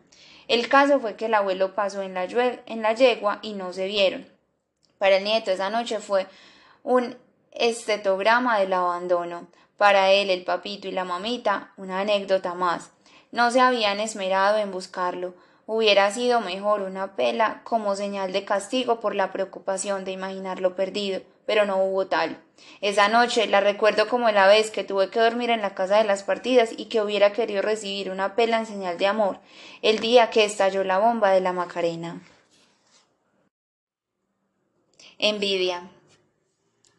El 0.48 0.70
caso 0.70 1.00
fue 1.00 1.16
que 1.16 1.26
el 1.26 1.34
abuelo 1.34 1.76
pasó 1.76 2.02
en 2.02 2.14
la, 2.14 2.24
en 2.24 2.82
la 2.82 2.94
yegua 2.94 3.40
y 3.42 3.54
no 3.54 3.74
se 3.74 3.88
vieron. 3.88 4.26
Para 4.98 5.18
el 5.18 5.24
nieto 5.24 5.52
esa 5.52 5.70
noche 5.70 6.00
fue 6.00 6.28
un 6.84 7.18
estetograma 7.52 8.60
del 8.60 8.74
abandono. 8.74 9.48
Para 9.78 10.12
él, 10.12 10.30
el 10.30 10.44
papito 10.44 10.88
y 10.88 10.92
la 10.92 11.04
mamita, 11.04 11.74
una 11.78 12.00
anécdota 12.00 12.54
más. 12.54 12.92
No 13.32 13.52
se 13.52 13.60
habían 13.60 14.00
esmerado 14.00 14.58
en 14.58 14.72
buscarlo. 14.72 15.34
Hubiera 15.66 16.12
sido 16.12 16.42
mejor 16.42 16.82
una 16.82 17.16
pela 17.16 17.62
como 17.64 17.96
señal 17.96 18.34
de 18.34 18.44
castigo 18.44 19.00
por 19.00 19.16
la 19.16 19.32
preocupación 19.32 20.04
de 20.04 20.12
imaginarlo 20.12 20.76
perdido, 20.76 21.22
pero 21.46 21.66
no 21.66 21.78
hubo 21.78 22.08
tal. 22.08 22.38
Esa 22.82 23.08
noche 23.08 23.48
la 23.48 23.62
recuerdo 23.62 24.10
como 24.10 24.30
la 24.32 24.48
vez 24.48 24.72
que 24.72 24.84
tuve 24.84 25.10
que 25.10 25.22
dormir 25.22 25.50
en 25.50 25.62
la 25.62 25.74
casa 25.74 25.98
de 25.98 26.04
las 26.04 26.24
partidas 26.24 26.72
y 26.76 26.86
que 26.86 27.02
hubiera 27.02 27.32
querido 27.32 27.62
recibir 27.62 28.12
una 28.12 28.36
pela 28.36 28.60
en 28.60 28.66
señal 28.66 28.98
de 28.98 29.08
amor, 29.08 29.40
el 29.82 30.00
día 30.00 30.30
que 30.30 30.44
estalló 30.44 30.84
la 30.84 31.00
bomba 31.00 31.32
de 31.32 31.40
la 31.40 31.54
Macarena. 31.54 32.22
Envidia. 35.18 35.90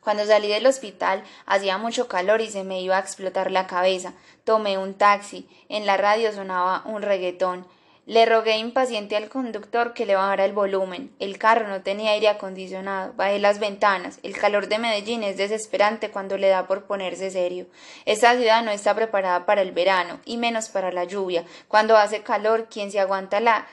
Cuando 0.00 0.24
salí 0.24 0.48
del 0.48 0.66
hospital 0.66 1.22
hacía 1.46 1.76
mucho 1.76 2.08
calor 2.08 2.40
y 2.40 2.50
se 2.50 2.64
me 2.64 2.80
iba 2.80 2.96
a 2.96 3.00
explotar 3.00 3.50
la 3.50 3.66
cabeza. 3.66 4.14
Tomé 4.44 4.78
un 4.78 4.94
taxi. 4.94 5.48
En 5.68 5.84
la 5.86 5.96
radio 5.96 6.32
sonaba 6.32 6.82
un 6.86 7.02
reggaetón. 7.02 7.66
Le 8.06 8.26
rogué 8.26 8.58
impaciente 8.58 9.16
al 9.16 9.30
conductor 9.30 9.94
que 9.94 10.04
le 10.04 10.14
bajara 10.14 10.44
el 10.44 10.52
volumen. 10.52 11.10
El 11.20 11.38
carro 11.38 11.68
no 11.68 11.80
tenía 11.80 12.10
aire 12.10 12.28
acondicionado. 12.28 13.14
Bajé 13.14 13.38
las 13.38 13.60
ventanas. 13.60 14.18
El 14.22 14.36
calor 14.36 14.68
de 14.68 14.78
Medellín 14.78 15.22
es 15.22 15.38
desesperante 15.38 16.10
cuando 16.10 16.36
le 16.36 16.48
da 16.48 16.66
por 16.66 16.84
ponerse 16.84 17.30
serio. 17.30 17.66
Esta 18.04 18.36
ciudad 18.36 18.62
no 18.62 18.70
está 18.70 18.94
preparada 18.94 19.46
para 19.46 19.62
el 19.62 19.72
verano, 19.72 20.20
y 20.26 20.36
menos 20.36 20.68
para 20.68 20.92
la 20.92 21.04
lluvia. 21.04 21.46
Cuando 21.66 21.96
hace 21.96 22.22
calor, 22.22 22.68
quien 22.68 22.92
se 22.92 23.00
aguanta 23.00 23.40
la 23.40 23.66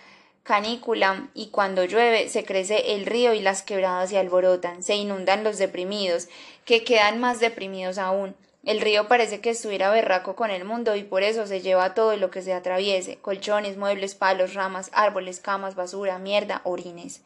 canícula 0.43 1.29
y 1.33 1.47
cuando 1.47 1.83
llueve 1.83 2.29
se 2.29 2.45
crece 2.45 2.95
el 2.95 3.05
río 3.05 3.33
y 3.33 3.41
las 3.41 3.61
quebradas 3.63 4.09
se 4.09 4.17
alborotan, 4.17 4.81
se 4.81 4.95
inundan 4.95 5.43
los 5.43 5.57
deprimidos, 5.57 6.29
que 6.65 6.83
quedan 6.83 7.19
más 7.19 7.39
deprimidos 7.39 7.97
aún. 7.97 8.35
El 8.63 8.79
río 8.79 9.07
parece 9.07 9.41
que 9.41 9.49
estuviera 9.49 9.89
berraco 9.89 10.35
con 10.35 10.51
el 10.51 10.65
mundo 10.65 10.95
y 10.95 11.03
por 11.03 11.23
eso 11.23 11.47
se 11.47 11.61
lleva 11.61 11.95
todo 11.95 12.15
lo 12.15 12.29
que 12.29 12.43
se 12.43 12.53
atraviese, 12.53 13.17
colchones, 13.17 13.75
muebles, 13.75 14.13
palos, 14.13 14.53
ramas, 14.53 14.91
árboles, 14.93 15.39
camas, 15.39 15.73
basura, 15.73 16.19
mierda, 16.19 16.61
orines. 16.63 17.23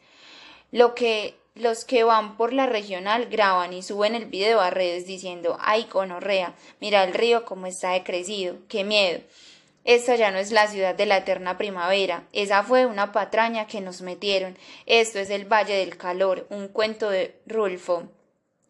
Lo 0.72 0.94
que 0.94 1.36
los 1.54 1.84
que 1.84 2.04
van 2.04 2.36
por 2.36 2.52
la 2.52 2.66
regional 2.66 3.26
graban 3.26 3.72
y 3.72 3.82
suben 3.82 4.14
el 4.14 4.26
video 4.26 4.60
a 4.60 4.70
redes 4.70 5.06
diciendo 5.06 5.56
ay 5.60 5.84
conorrea, 5.84 6.54
mira 6.80 7.02
el 7.04 7.14
río 7.14 7.44
como 7.44 7.66
está 7.66 7.90
decrecido, 7.90 8.56
qué 8.68 8.84
miedo. 8.84 9.20
Esta 9.84 10.16
ya 10.16 10.30
no 10.30 10.38
es 10.38 10.52
la 10.52 10.66
ciudad 10.68 10.94
de 10.94 11.06
la 11.06 11.18
eterna 11.18 11.56
primavera, 11.56 12.24
esa 12.32 12.62
fue 12.62 12.86
una 12.86 13.12
patraña 13.12 13.66
que 13.66 13.80
nos 13.80 14.00
metieron. 14.02 14.58
Esto 14.84 15.18
es 15.18 15.30
el 15.30 15.44
Valle 15.44 15.74
del 15.74 15.96
Calor, 15.96 16.46
un 16.50 16.68
cuento 16.68 17.08
de 17.08 17.36
Rulfo. 17.46 18.08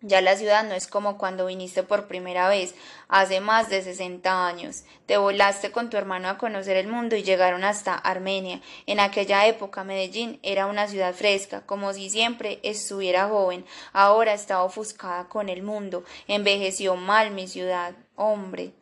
Ya 0.02 0.20
la 0.20 0.36
ciudad 0.36 0.64
no 0.64 0.74
es 0.74 0.86
como 0.86 1.18
cuando 1.18 1.47
viniste 1.47 1.82
por 1.82 2.06
primera 2.06 2.48
vez, 2.48 2.74
hace 3.09 3.40
más 3.40 3.70
de 3.70 3.82
sesenta 3.82 4.47
años. 4.47 4.85
Te 5.06 5.16
volaste 5.16 5.73
con 5.73 5.90
tu 5.90 5.97
hermano 5.97 6.28
a 6.28 6.39
conocer 6.39 6.77
el 6.77 6.89
mundo 6.89 7.16
y 7.16 7.23
llegaron 7.23 7.64
hasta 7.64 7.94
Armenia. 7.94 8.60
En 8.86 9.01
aquella 9.01 9.47
época 9.47 9.85
Medellín 9.85 10.39
era 10.43 10.66
una 10.66 10.86
ciudad 10.86 11.14
fresca, 11.14 11.62
como 11.66 11.93
si 11.93 12.10
siempre 12.10 12.60
estuviera 12.62 13.28
joven. 13.28 13.64
Ahora 13.93 14.35
está 14.35 14.62
ofuscada 14.62 15.28
con 15.28 15.48
el 15.48 15.62
mundo. 15.62 16.05
Envejeció 16.28 16.97
mal 16.97 17.31
mi 17.31 17.48
ciudad. 17.48 17.94
Hombre 18.16 18.73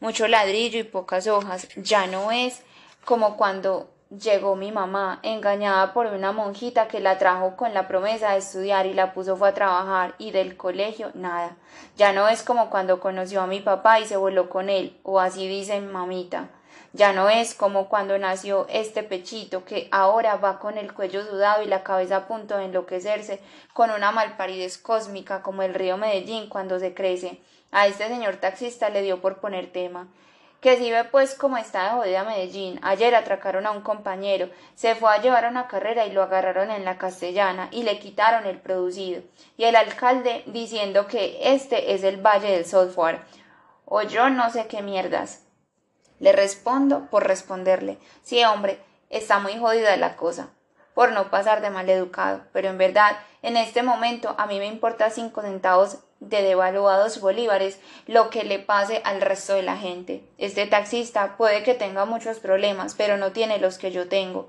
mucho 0.00 0.28
ladrillo 0.28 0.80
y 0.80 0.84
pocas 0.84 1.26
hojas. 1.26 1.68
Ya 1.76 2.06
no 2.06 2.30
es 2.30 2.60
como 3.04 3.36
cuando 3.36 3.90
llegó 4.10 4.56
mi 4.56 4.72
mamá, 4.72 5.20
engañada 5.22 5.92
por 5.92 6.06
una 6.06 6.32
monjita 6.32 6.88
que 6.88 7.00
la 7.00 7.18
trajo 7.18 7.56
con 7.56 7.74
la 7.74 7.86
promesa 7.86 8.32
de 8.32 8.38
estudiar 8.38 8.86
y 8.86 8.94
la 8.94 9.12
puso 9.12 9.36
fue 9.36 9.50
a 9.50 9.54
trabajar 9.54 10.14
y 10.18 10.30
del 10.30 10.56
colegio 10.56 11.10
nada. 11.14 11.56
Ya 11.96 12.12
no 12.12 12.28
es 12.28 12.42
como 12.42 12.70
cuando 12.70 13.00
conoció 13.00 13.42
a 13.42 13.46
mi 13.46 13.60
papá 13.60 14.00
y 14.00 14.06
se 14.06 14.16
voló 14.16 14.48
con 14.48 14.70
él, 14.70 14.98
o 15.02 15.20
así 15.20 15.46
dice 15.46 15.80
mamita. 15.80 16.48
Ya 16.94 17.12
no 17.12 17.28
es 17.28 17.54
como 17.54 17.88
cuando 17.88 18.18
nació 18.18 18.66
este 18.70 19.02
pechito 19.02 19.64
que 19.64 19.88
ahora 19.90 20.36
va 20.36 20.58
con 20.58 20.78
el 20.78 20.94
cuello 20.94 21.22
sudado 21.22 21.62
y 21.62 21.66
la 21.66 21.82
cabeza 21.82 22.16
a 22.16 22.26
punto 22.26 22.56
de 22.56 22.64
enloquecerse, 22.64 23.40
con 23.74 23.90
una 23.90 24.10
malparidez 24.10 24.78
cósmica 24.78 25.42
como 25.42 25.62
el 25.62 25.74
río 25.74 25.98
Medellín 25.98 26.48
cuando 26.48 26.78
se 26.78 26.94
crece. 26.94 27.42
A 27.70 27.86
este 27.86 28.08
señor 28.08 28.36
taxista 28.36 28.88
le 28.88 29.02
dio 29.02 29.20
por 29.20 29.38
poner 29.38 29.70
tema. 29.70 30.08
Que 30.60 30.76
si 30.76 30.90
ve 30.90 31.04
pues 31.04 31.34
cómo 31.34 31.56
está 31.56 31.84
de 31.84 31.90
jodida 31.90 32.24
Medellín. 32.24 32.80
Ayer 32.82 33.14
atracaron 33.14 33.66
a 33.66 33.70
un 33.70 33.82
compañero, 33.82 34.50
se 34.74 34.94
fue 34.94 35.10
a 35.10 35.20
llevar 35.20 35.46
una 35.48 35.68
carrera 35.68 36.06
y 36.06 36.12
lo 36.12 36.22
agarraron 36.22 36.70
en 36.70 36.84
la 36.84 36.98
castellana 36.98 37.68
y 37.70 37.84
le 37.84 37.98
quitaron 37.98 38.46
el 38.46 38.60
producido. 38.60 39.22
Y 39.56 39.64
el 39.64 39.76
alcalde 39.76 40.42
diciendo 40.46 41.06
que 41.06 41.38
este 41.54 41.94
es 41.94 42.02
el 42.02 42.16
Valle 42.16 42.50
del 42.50 42.66
Software. 42.66 43.20
O 43.84 44.02
yo 44.02 44.30
no 44.30 44.50
sé 44.50 44.66
qué 44.66 44.82
mierdas. 44.82 45.44
Le 46.18 46.32
respondo 46.32 47.06
por 47.10 47.26
responderle. 47.26 47.98
Sí, 48.22 48.42
hombre, 48.44 48.82
está 49.10 49.38
muy 49.38 49.56
jodida 49.56 49.96
la 49.96 50.16
cosa 50.16 50.50
por 50.98 51.12
no 51.12 51.30
pasar 51.30 51.60
de 51.60 51.70
mal 51.70 51.88
educado, 51.88 52.40
pero 52.52 52.70
en 52.70 52.76
verdad, 52.76 53.16
en 53.42 53.56
este 53.56 53.84
momento 53.84 54.34
a 54.36 54.46
mí 54.46 54.58
me 54.58 54.66
importa 54.66 55.10
cinco 55.10 55.42
centavos 55.42 56.00
de 56.20 56.42
devaluados 56.42 57.20
bolívares 57.20 57.78
lo 58.06 58.30
que 58.30 58.44
le 58.44 58.58
pase 58.58 59.00
al 59.04 59.20
resto 59.20 59.54
de 59.54 59.62
la 59.62 59.76
gente. 59.76 60.22
Este 60.36 60.66
taxista 60.66 61.36
puede 61.36 61.62
que 61.62 61.74
tenga 61.74 62.04
muchos 62.04 62.38
problemas, 62.38 62.94
pero 62.94 63.16
no 63.16 63.32
tiene 63.32 63.58
los 63.58 63.78
que 63.78 63.92
yo 63.92 64.08
tengo. 64.08 64.48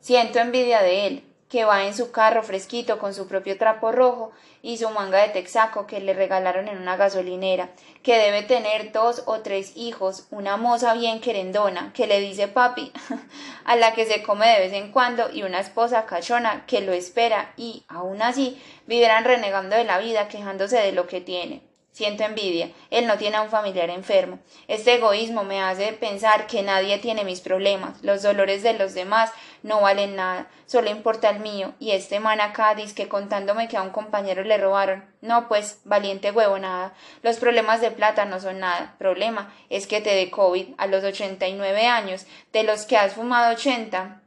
Siento 0.00 0.38
envidia 0.38 0.80
de 0.82 1.06
él, 1.06 1.24
que 1.48 1.64
va 1.64 1.84
en 1.84 1.94
su 1.94 2.10
carro 2.10 2.42
fresquito 2.42 2.98
con 2.98 3.14
su 3.14 3.26
propio 3.26 3.56
trapo 3.56 3.92
rojo 3.92 4.32
y 4.62 4.76
su 4.76 4.90
manga 4.90 5.22
de 5.22 5.28
texaco 5.28 5.86
que 5.86 6.00
le 6.00 6.12
regalaron 6.12 6.68
en 6.68 6.78
una 6.78 6.96
gasolinera, 6.96 7.70
que 8.02 8.18
debe 8.18 8.42
tener 8.42 8.92
dos 8.92 9.22
o 9.26 9.40
tres 9.40 9.76
hijos, 9.76 10.26
una 10.30 10.56
moza 10.56 10.94
bien 10.94 11.20
querendona 11.20 11.92
que 11.94 12.06
le 12.06 12.20
dice 12.20 12.48
papi, 12.48 12.92
a 13.64 13.76
la 13.76 13.94
que 13.94 14.06
se 14.06 14.22
come 14.22 14.48
de 14.48 14.60
vez 14.60 14.72
en 14.72 14.92
cuando 14.92 15.30
y 15.32 15.42
una 15.42 15.60
esposa 15.60 16.06
cachona 16.06 16.64
que 16.66 16.80
lo 16.80 16.92
espera 16.92 17.52
y, 17.56 17.84
aún 17.88 18.22
así, 18.22 18.60
vivirán 18.86 19.24
renegando 19.24 19.76
de 19.76 19.84
la 19.84 19.98
vida 19.98 20.28
quejándose 20.28 20.78
de 20.78 20.92
lo 20.92 21.06
que 21.06 21.20
tiene. 21.20 21.67
Siento 21.98 22.22
envidia. 22.22 22.70
Él 22.90 23.08
no 23.08 23.18
tiene 23.18 23.38
a 23.38 23.42
un 23.42 23.50
familiar 23.50 23.90
enfermo. 23.90 24.38
Este 24.68 24.94
egoísmo 24.94 25.42
me 25.42 25.60
hace 25.60 25.92
pensar 25.92 26.46
que 26.46 26.62
nadie 26.62 26.98
tiene 26.98 27.24
mis 27.24 27.40
problemas. 27.40 28.00
Los 28.04 28.22
dolores 28.22 28.62
de 28.62 28.74
los 28.74 28.94
demás 28.94 29.32
no 29.64 29.80
valen 29.80 30.14
nada. 30.14 30.46
Solo 30.66 30.90
importa 30.90 31.28
el 31.28 31.40
mío. 31.40 31.74
Y 31.80 31.90
este 31.90 32.20
man 32.20 32.40
acá 32.40 32.76
que 32.94 33.08
contándome 33.08 33.66
que 33.66 33.76
a 33.76 33.82
un 33.82 33.90
compañero 33.90 34.44
le 34.44 34.58
robaron. 34.58 35.12
No, 35.22 35.48
pues, 35.48 35.80
valiente 35.82 36.30
huevo, 36.30 36.56
nada. 36.60 36.94
Los 37.24 37.38
problemas 37.38 37.80
de 37.80 37.90
plata 37.90 38.26
no 38.26 38.38
son 38.38 38.60
nada. 38.60 38.94
Problema 39.00 39.52
es 39.68 39.88
que 39.88 40.00
te 40.00 40.14
dé 40.14 40.30
COVID 40.30 40.74
a 40.78 40.86
los 40.86 41.02
89 41.02 41.84
años, 41.88 42.26
de 42.52 42.62
los 42.62 42.86
que 42.86 42.96
has 42.96 43.14
fumado 43.14 43.56
80 43.56 44.22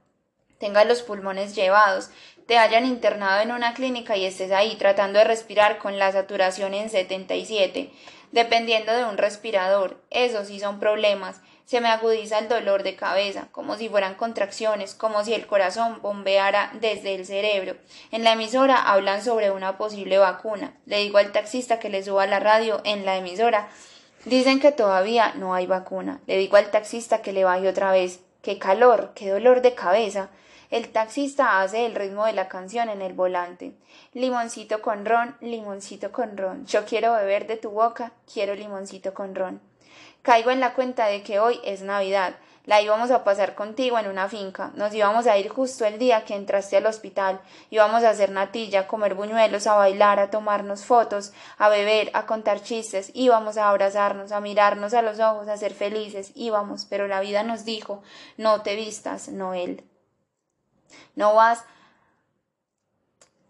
tengas 0.61 0.87
los 0.87 1.01
pulmones 1.01 1.55
llevados, 1.55 2.11
te 2.51 2.57
hayan 2.57 2.85
internado 2.85 3.41
en 3.41 3.53
una 3.53 3.73
clínica 3.73 4.17
y 4.17 4.25
estés 4.25 4.51
ahí 4.51 4.75
tratando 4.75 5.19
de 5.19 5.23
respirar 5.23 5.77
con 5.77 5.97
la 5.97 6.11
saturación 6.11 6.73
en 6.73 6.89
77, 6.89 7.89
dependiendo 8.33 8.91
de 8.91 9.05
un 9.05 9.17
respirador. 9.17 10.01
Eso 10.09 10.43
sí 10.43 10.59
son 10.59 10.77
problemas. 10.77 11.39
Se 11.63 11.79
me 11.79 11.87
agudiza 11.87 12.39
el 12.39 12.49
dolor 12.49 12.83
de 12.83 12.97
cabeza, 12.97 13.47
como 13.53 13.77
si 13.77 13.87
fueran 13.87 14.15
contracciones, 14.15 14.95
como 14.95 15.23
si 15.23 15.33
el 15.33 15.47
corazón 15.47 16.01
bombeara 16.01 16.73
desde 16.81 17.15
el 17.15 17.25
cerebro. 17.25 17.77
En 18.11 18.25
la 18.25 18.33
emisora 18.33 18.75
hablan 18.91 19.23
sobre 19.23 19.49
una 19.49 19.77
posible 19.77 20.17
vacuna. 20.17 20.73
Le 20.85 20.97
digo 20.97 21.19
al 21.19 21.31
taxista 21.31 21.79
que 21.79 21.87
le 21.87 22.03
suba 22.03 22.27
la 22.27 22.41
radio 22.41 22.81
en 22.83 23.05
la 23.05 23.15
emisora. 23.15 23.69
Dicen 24.25 24.59
que 24.59 24.73
todavía 24.73 25.31
no 25.37 25.53
hay 25.53 25.67
vacuna. 25.67 26.19
Le 26.27 26.37
digo 26.37 26.57
al 26.57 26.69
taxista 26.69 27.21
que 27.21 27.31
le 27.31 27.45
baje 27.45 27.69
otra 27.69 27.93
vez. 27.93 28.19
Qué 28.41 28.59
calor, 28.59 29.13
qué 29.15 29.29
dolor 29.29 29.61
de 29.61 29.73
cabeza. 29.73 30.31
El 30.71 30.87
taxista 30.93 31.59
hace 31.59 31.85
el 31.85 31.95
ritmo 31.95 32.25
de 32.25 32.31
la 32.31 32.47
canción 32.47 32.87
en 32.87 33.01
el 33.01 33.11
volante. 33.11 33.73
Limoncito 34.13 34.81
con 34.81 35.05
ron, 35.05 35.35
limoncito 35.41 36.13
con 36.13 36.37
ron. 36.37 36.65
Yo 36.65 36.85
quiero 36.85 37.11
beber 37.11 37.45
de 37.45 37.57
tu 37.57 37.71
boca, 37.71 38.13
quiero 38.33 38.55
limoncito 38.55 39.13
con 39.13 39.35
ron. 39.35 39.59
Caigo 40.21 40.49
en 40.49 40.61
la 40.61 40.73
cuenta 40.73 41.07
de 41.07 41.23
que 41.23 41.41
hoy 41.41 41.59
es 41.65 41.81
Navidad. 41.81 42.35
La 42.63 42.81
íbamos 42.81 43.11
a 43.11 43.25
pasar 43.25 43.53
contigo 43.53 43.99
en 43.99 44.07
una 44.07 44.29
finca. 44.29 44.71
Nos 44.75 44.93
íbamos 44.93 45.27
a 45.27 45.37
ir 45.37 45.49
justo 45.49 45.83
el 45.83 45.99
día 45.99 46.23
que 46.23 46.35
entraste 46.35 46.77
al 46.77 46.85
hospital. 46.85 47.41
Íbamos 47.69 48.05
a 48.05 48.11
hacer 48.11 48.31
natilla, 48.31 48.81
a 48.81 48.87
comer 48.87 49.13
buñuelos, 49.13 49.67
a 49.67 49.75
bailar, 49.75 50.19
a 50.21 50.29
tomarnos 50.29 50.85
fotos, 50.85 51.33
a 51.57 51.67
beber, 51.67 52.11
a 52.13 52.25
contar 52.25 52.63
chistes. 52.63 53.11
Íbamos 53.13 53.57
a 53.57 53.67
abrazarnos, 53.67 54.31
a 54.31 54.39
mirarnos 54.39 54.93
a 54.93 55.01
los 55.01 55.19
ojos, 55.19 55.49
a 55.49 55.57
ser 55.57 55.73
felices. 55.73 56.31
Íbamos, 56.33 56.85
pero 56.85 57.07
la 57.07 57.19
vida 57.19 57.43
nos 57.43 57.65
dijo 57.65 58.03
no 58.37 58.61
te 58.61 58.77
vistas, 58.77 59.27
Noel. 59.27 59.83
No 61.15 61.33
vas. 61.35 61.63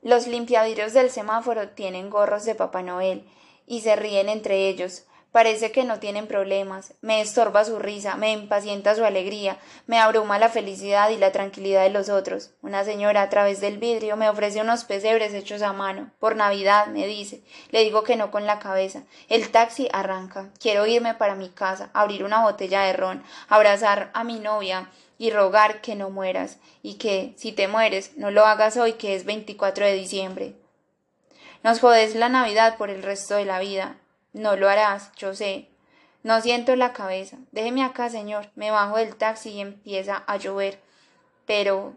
Los 0.01 0.27
limpiavidrios 0.27 0.93
del 0.93 1.11
semáforo 1.11 1.69
tienen 1.69 2.09
gorros 2.09 2.45
de 2.45 2.55
Papá 2.55 2.81
Noel 2.81 3.27
y 3.68 3.81
se 3.81 3.95
ríen 3.95 4.30
entre 4.30 4.68
ellos. 4.68 5.05
Parece 5.31 5.72
que 5.72 5.85
no 5.85 5.97
tienen 5.99 6.27
problemas. 6.27 6.93
Me 6.99 7.22
estorba 7.22 7.63
su 7.63 7.80
risa, 7.80 8.18
me 8.18 8.34
impacienta 8.34 8.95
su 8.95 9.05
alegría, 9.05 9.57
me 9.88 9.97
abruma 9.97 10.38
la 10.38 10.49
felicidad 10.49 11.09
y 11.09 11.15
la 11.15 11.31
tranquilidad 11.31 11.84
de 11.84 11.89
los 11.89 12.09
otros. 12.09 12.51
Una 12.61 12.84
señora 12.84 13.22
a 13.22 13.30
través 13.30 13.61
del 13.61 13.77
vidrio 13.77 14.18
me 14.18 14.30
ofrece 14.30 14.59
unos 14.59 14.84
pesebres 14.84 15.34
hechos 15.34 15.61
a 15.61 15.72
mano. 15.72 16.11
Por 16.19 16.35
Navidad, 16.35 16.88
me 16.88 17.07
dice. 17.07 17.43
Le 17.69 17.81
digo 17.81 18.03
que 18.03 18.18
no 18.18 18.30
con 18.30 18.45
la 18.45 18.59
cabeza. 18.59 19.03
El 19.30 19.51
taxi 19.51 19.88
arranca. 19.93 20.49
Quiero 20.59 20.85
irme 20.85 21.13
para 21.13 21.35
mi 21.35 21.47
casa, 21.47 21.91
abrir 21.93 22.26
una 22.26 22.41
botella 22.41 22.81
de 22.81 22.91
ron, 22.91 23.23
abrazar 23.47 24.11
a 24.13 24.26
mi 24.26 24.38
novia, 24.38 24.89
y 25.22 25.30
rogar 25.30 25.81
que 25.81 25.93
no 25.93 26.10
mueras, 26.10 26.57
y 26.81 26.95
que, 26.95 27.35
si 27.38 27.52
te 27.52 27.68
mueres, 27.68 28.18
no 28.18 28.31
lo 28.31 28.43
hagas 28.43 28.76
hoy 28.76 28.93
que 28.93 29.14
es 29.14 29.23
24 29.23 29.85
de 29.85 29.93
diciembre. 29.93 30.56
Nos 31.64 31.80
jodes 31.80 32.15
la 32.15 32.27
Navidad 32.27 32.76
por 32.76 32.89
el 32.89 33.03
resto 33.03 33.35
de 33.35 33.45
la 33.45 33.60
vida. 33.60 33.98
No 34.34 34.56
lo 34.56 34.68
harás, 34.68 35.11
yo 35.18 35.35
sé. 35.35 35.68
No 36.23 36.41
siento 36.41 36.76
la 36.76 36.91
cabeza. 36.91 37.38
Déjeme 37.52 37.84
acá, 37.84 38.10
señor. 38.10 38.49
Me 38.56 38.72
bajo 38.72 38.98
del 38.98 39.15
taxi 39.15 39.52
y 39.52 39.61
empieza 39.61 40.23
a 40.26 40.38
llover. 40.38 40.80
Pero 41.45 41.93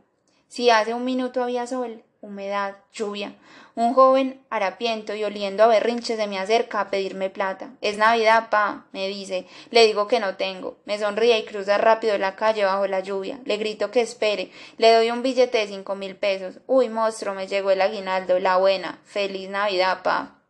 si 0.49 0.69
hace 0.69 0.93
un 0.93 1.07
minuto 1.07 1.43
había 1.43 1.67
sol, 1.67 2.05
humedad, 2.25 2.77
lluvia. 2.93 3.35
Un 3.77 3.93
joven 3.93 4.41
harapiento 4.51 5.15
y 5.15 5.25
oliendo 5.25 5.65
a 5.65 5.67
berrinches 5.67 6.17
se 6.17 6.27
me 6.27 6.39
acerca 6.39 6.81
a 6.81 6.91
pedirme 6.91 7.29
plata. 7.29 7.71
Es 7.81 7.99
Navidad, 7.99 8.49
pa, 8.51 8.87
me 8.93 9.09
dice. 9.09 9.47
Le 9.71 9.85
digo 9.85 10.07
que 10.07 10.21
no 10.21 10.37
tengo. 10.37 10.77
Me 10.85 10.99
sonríe 10.99 11.39
y 11.39 11.45
cruza 11.45 11.77
rápido 11.79 12.17
la 12.19 12.37
calle 12.37 12.65
bajo 12.65 12.87
la 12.87 13.01
lluvia. 13.01 13.41
Le 13.45 13.57
grito 13.57 13.91
que 13.91 14.01
espere. 14.01 14.51
Le 14.79 14.93
doy 14.93 15.11
un 15.11 15.23
billete 15.23 15.59
de 15.59 15.67
cinco 15.67 15.97
mil 15.97 16.17
pesos. 16.17 16.61
Uy, 16.67 16.89
monstruo, 16.89 17.35
me 17.35 17.47
llegó 17.47 17.71
el 17.71 17.81
aguinaldo. 17.81 18.39
La 18.39 18.57
buena. 18.57 19.01
Feliz 19.05 19.49
Navidad, 19.51 20.03
pa 20.03 20.44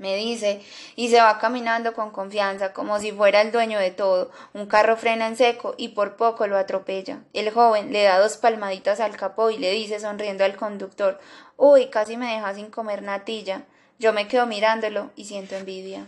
me 0.00 0.16
dice, 0.16 0.62
y 0.96 1.10
se 1.10 1.20
va 1.20 1.38
caminando 1.38 1.92
con 1.92 2.10
confianza, 2.10 2.72
como 2.72 2.98
si 2.98 3.12
fuera 3.12 3.42
el 3.42 3.52
dueño 3.52 3.78
de 3.78 3.90
todo. 3.90 4.30
Un 4.54 4.64
carro 4.64 4.96
frena 4.96 5.26
en 5.26 5.36
seco 5.36 5.74
y 5.76 5.88
por 5.88 6.16
poco 6.16 6.46
lo 6.46 6.56
atropella. 6.56 7.22
El 7.34 7.50
joven 7.50 7.92
le 7.92 8.04
da 8.04 8.18
dos 8.18 8.38
palmaditas 8.38 8.98
al 8.98 9.18
capó 9.18 9.50
y 9.50 9.58
le 9.58 9.70
dice 9.72 10.00
sonriendo 10.00 10.42
al 10.42 10.56
conductor 10.56 11.20
Uy, 11.58 11.90
casi 11.90 12.16
me 12.16 12.32
deja 12.32 12.54
sin 12.54 12.70
comer 12.70 13.02
natilla. 13.02 13.66
Yo 13.98 14.14
me 14.14 14.26
quedo 14.26 14.46
mirándolo 14.46 15.10
y 15.16 15.26
siento 15.26 15.54
envidia. 15.54 16.06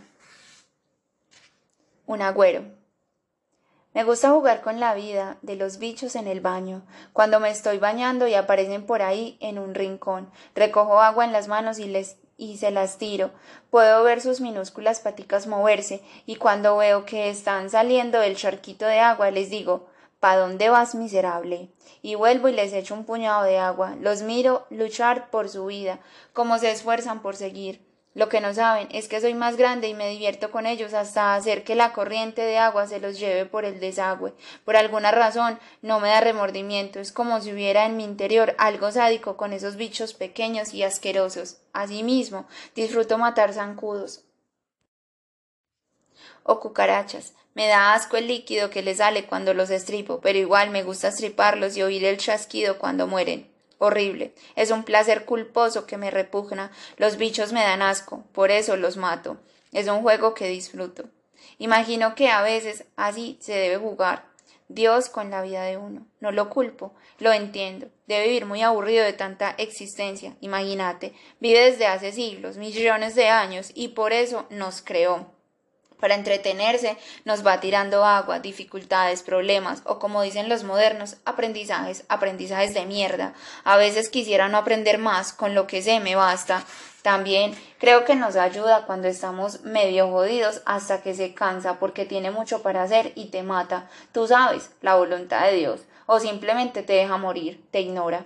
Un 2.07 2.23
agüero. 2.23 2.63
Me 3.93 4.03
gusta 4.03 4.31
jugar 4.31 4.61
con 4.61 4.79
la 4.79 4.95
vida 4.95 5.37
de 5.43 5.55
los 5.55 5.77
bichos 5.77 6.15
en 6.15 6.25
el 6.25 6.41
baño. 6.41 6.81
Cuando 7.13 7.39
me 7.39 7.51
estoy 7.51 7.77
bañando 7.77 8.27
y 8.27 8.33
aparecen 8.33 8.87
por 8.87 9.03
ahí 9.03 9.37
en 9.39 9.59
un 9.59 9.75
rincón, 9.75 10.31
recojo 10.55 10.99
agua 10.99 11.25
en 11.25 11.31
las 11.31 11.47
manos 11.47 11.77
y 11.77 11.85
les 11.85 12.17
y 12.37 12.57
se 12.57 12.71
las 12.71 12.97
tiro. 12.97 13.31
Puedo 13.69 14.03
ver 14.03 14.21
sus 14.21 14.41
minúsculas 14.41 14.99
paticas 14.99 15.47
moverse, 15.47 16.01
y 16.25 16.35
cuando 16.35 16.77
veo 16.77 17.05
que 17.05 17.29
están 17.29 17.69
saliendo 17.69 18.19
del 18.19 18.35
charquito 18.35 18.85
de 18.85 18.99
agua, 18.99 19.31
les 19.31 19.49
digo 19.49 19.87
¿Pa 20.23 20.37
dónde 20.37 20.69
vas, 20.69 20.95
miserable? 20.95 21.67
Y 22.01 22.15
vuelvo 22.15 22.47
y 22.47 22.53
les 22.53 22.71
echo 22.71 22.93
un 22.93 23.03
puñado 23.03 23.43
de 23.43 23.57
agua. 23.57 23.97
Los 23.99 24.21
miro 24.21 24.65
luchar 24.69 25.29
por 25.29 25.49
su 25.49 25.65
vida, 25.65 25.99
como 26.31 26.57
se 26.59 26.71
esfuerzan 26.71 27.21
por 27.21 27.35
seguir. 27.35 27.81
Lo 28.15 28.29
que 28.29 28.41
no 28.41 28.53
saben 28.53 28.87
es 28.91 29.07
que 29.07 29.21
soy 29.21 29.33
más 29.33 29.57
grande 29.57 29.87
y 29.87 29.95
me 29.95 30.07
divierto 30.07 30.51
con 30.51 30.67
ellos 30.67 30.93
hasta 30.93 31.33
hacer 31.33 31.63
que 31.63 31.73
la 31.73 31.93
corriente 31.93 32.43
de 32.43 32.59
agua 32.59 32.85
se 32.85 32.99
los 32.99 33.17
lleve 33.19 33.47
por 33.47 33.65
el 33.65 33.79
desagüe. 33.79 34.33
Por 34.65 34.75
alguna 34.75 35.11
razón 35.11 35.59
no 35.81 35.99
me 35.99 36.09
da 36.09 36.21
remordimiento, 36.21 36.99
es 36.99 37.11
como 37.11 37.41
si 37.41 37.51
hubiera 37.51 37.85
en 37.85 37.97
mi 37.97 38.03
interior 38.03 38.55
algo 38.59 38.91
sádico 38.91 39.35
con 39.35 39.51
esos 39.51 39.77
bichos 39.77 40.13
pequeños 40.13 40.75
y 40.75 40.83
asquerosos. 40.83 41.57
Asimismo, 41.73 42.45
disfruto 42.75 43.17
matar 43.17 43.51
zancudos 43.51 44.23
o 46.43 46.59
cucarachas. 46.59 47.33
Me 47.55 47.67
da 47.67 47.93
asco 47.93 48.17
el 48.17 48.27
líquido 48.27 48.69
que 48.69 48.83
les 48.83 48.97
sale 48.97 49.25
cuando 49.25 49.55
los 49.55 49.71
estripo, 49.71 50.19
pero 50.21 50.37
igual 50.37 50.69
me 50.69 50.83
gusta 50.83 51.07
estriparlos 51.07 51.77
y 51.77 51.83
oír 51.83 52.05
el 52.05 52.17
chasquido 52.17 52.77
cuando 52.77 53.07
mueren 53.07 53.52
horrible. 53.83 54.33
Es 54.55 54.71
un 54.71 54.83
placer 54.83 55.25
culposo 55.25 55.85
que 55.85 55.97
me 55.97 56.09
repugna. 56.09 56.71
Los 56.97 57.17
bichos 57.17 57.51
me 57.51 57.61
dan 57.61 57.81
asco, 57.81 58.23
por 58.31 58.49
eso 58.49 58.77
los 58.77 58.95
mato. 58.95 59.37
Es 59.73 59.87
un 59.87 60.01
juego 60.01 60.33
que 60.33 60.47
disfruto. 60.47 61.05
Imagino 61.57 62.15
que 62.15 62.29
a 62.29 62.41
veces 62.41 62.85
así 62.95 63.37
se 63.41 63.53
debe 63.53 63.77
jugar. 63.77 64.25
Dios 64.69 65.09
con 65.09 65.29
la 65.29 65.41
vida 65.41 65.63
de 65.63 65.77
uno. 65.77 66.07
No 66.21 66.31
lo 66.31 66.49
culpo, 66.49 66.93
lo 67.19 67.33
entiendo. 67.33 67.87
Debe 68.07 68.27
vivir 68.27 68.45
muy 68.45 68.61
aburrido 68.61 69.03
de 69.03 69.13
tanta 69.13 69.51
existencia. 69.57 70.35
Imagínate, 70.39 71.13
vive 71.41 71.59
desde 71.59 71.85
hace 71.85 72.13
siglos, 72.13 72.57
millones 72.57 73.15
de 73.15 73.27
años, 73.27 73.71
y 73.75 73.89
por 73.89 74.13
eso 74.13 74.47
nos 74.49 74.81
creó. 74.81 75.32
Para 76.03 76.15
entretenerse 76.15 76.97
nos 77.23 77.47
va 77.47 77.61
tirando 77.61 78.03
agua, 78.03 78.39
dificultades, 78.39 79.23
problemas 79.23 79.81
o 79.85 79.99
como 79.99 80.21
dicen 80.21 80.49
los 80.49 80.65
modernos, 80.65 81.15
aprendizajes, 81.23 82.03
aprendizajes 82.09 82.73
de 82.73 82.85
mierda. 82.85 83.33
A 83.63 83.77
veces 83.77 84.09
quisiera 84.09 84.49
no 84.49 84.57
aprender 84.57 84.97
más, 84.97 85.31
con 85.31 85.55
lo 85.55 85.65
que 85.65 85.81
sé 85.81 86.01
me 86.01 86.17
basta. 86.17 86.65
También 87.03 87.55
creo 87.79 88.03
que 88.03 88.15
nos 88.15 88.35
ayuda 88.35 88.85
cuando 88.85 89.07
estamos 89.07 89.61
medio 89.61 90.11
jodidos 90.11 90.61
hasta 90.65 91.01
que 91.01 91.13
se 91.13 91.33
cansa 91.33 91.79
porque 91.79 92.03
tiene 92.03 92.31
mucho 92.31 92.61
para 92.61 92.83
hacer 92.83 93.13
y 93.15 93.27
te 93.27 93.41
mata. 93.41 93.89
Tú 94.11 94.27
sabes, 94.27 94.71
la 94.81 94.95
voluntad 94.95 95.45
de 95.45 95.55
Dios. 95.55 95.85
O 96.05 96.19
simplemente 96.19 96.83
te 96.83 96.91
deja 96.91 97.15
morir, 97.15 97.63
te 97.71 97.79
ignora. 97.79 98.25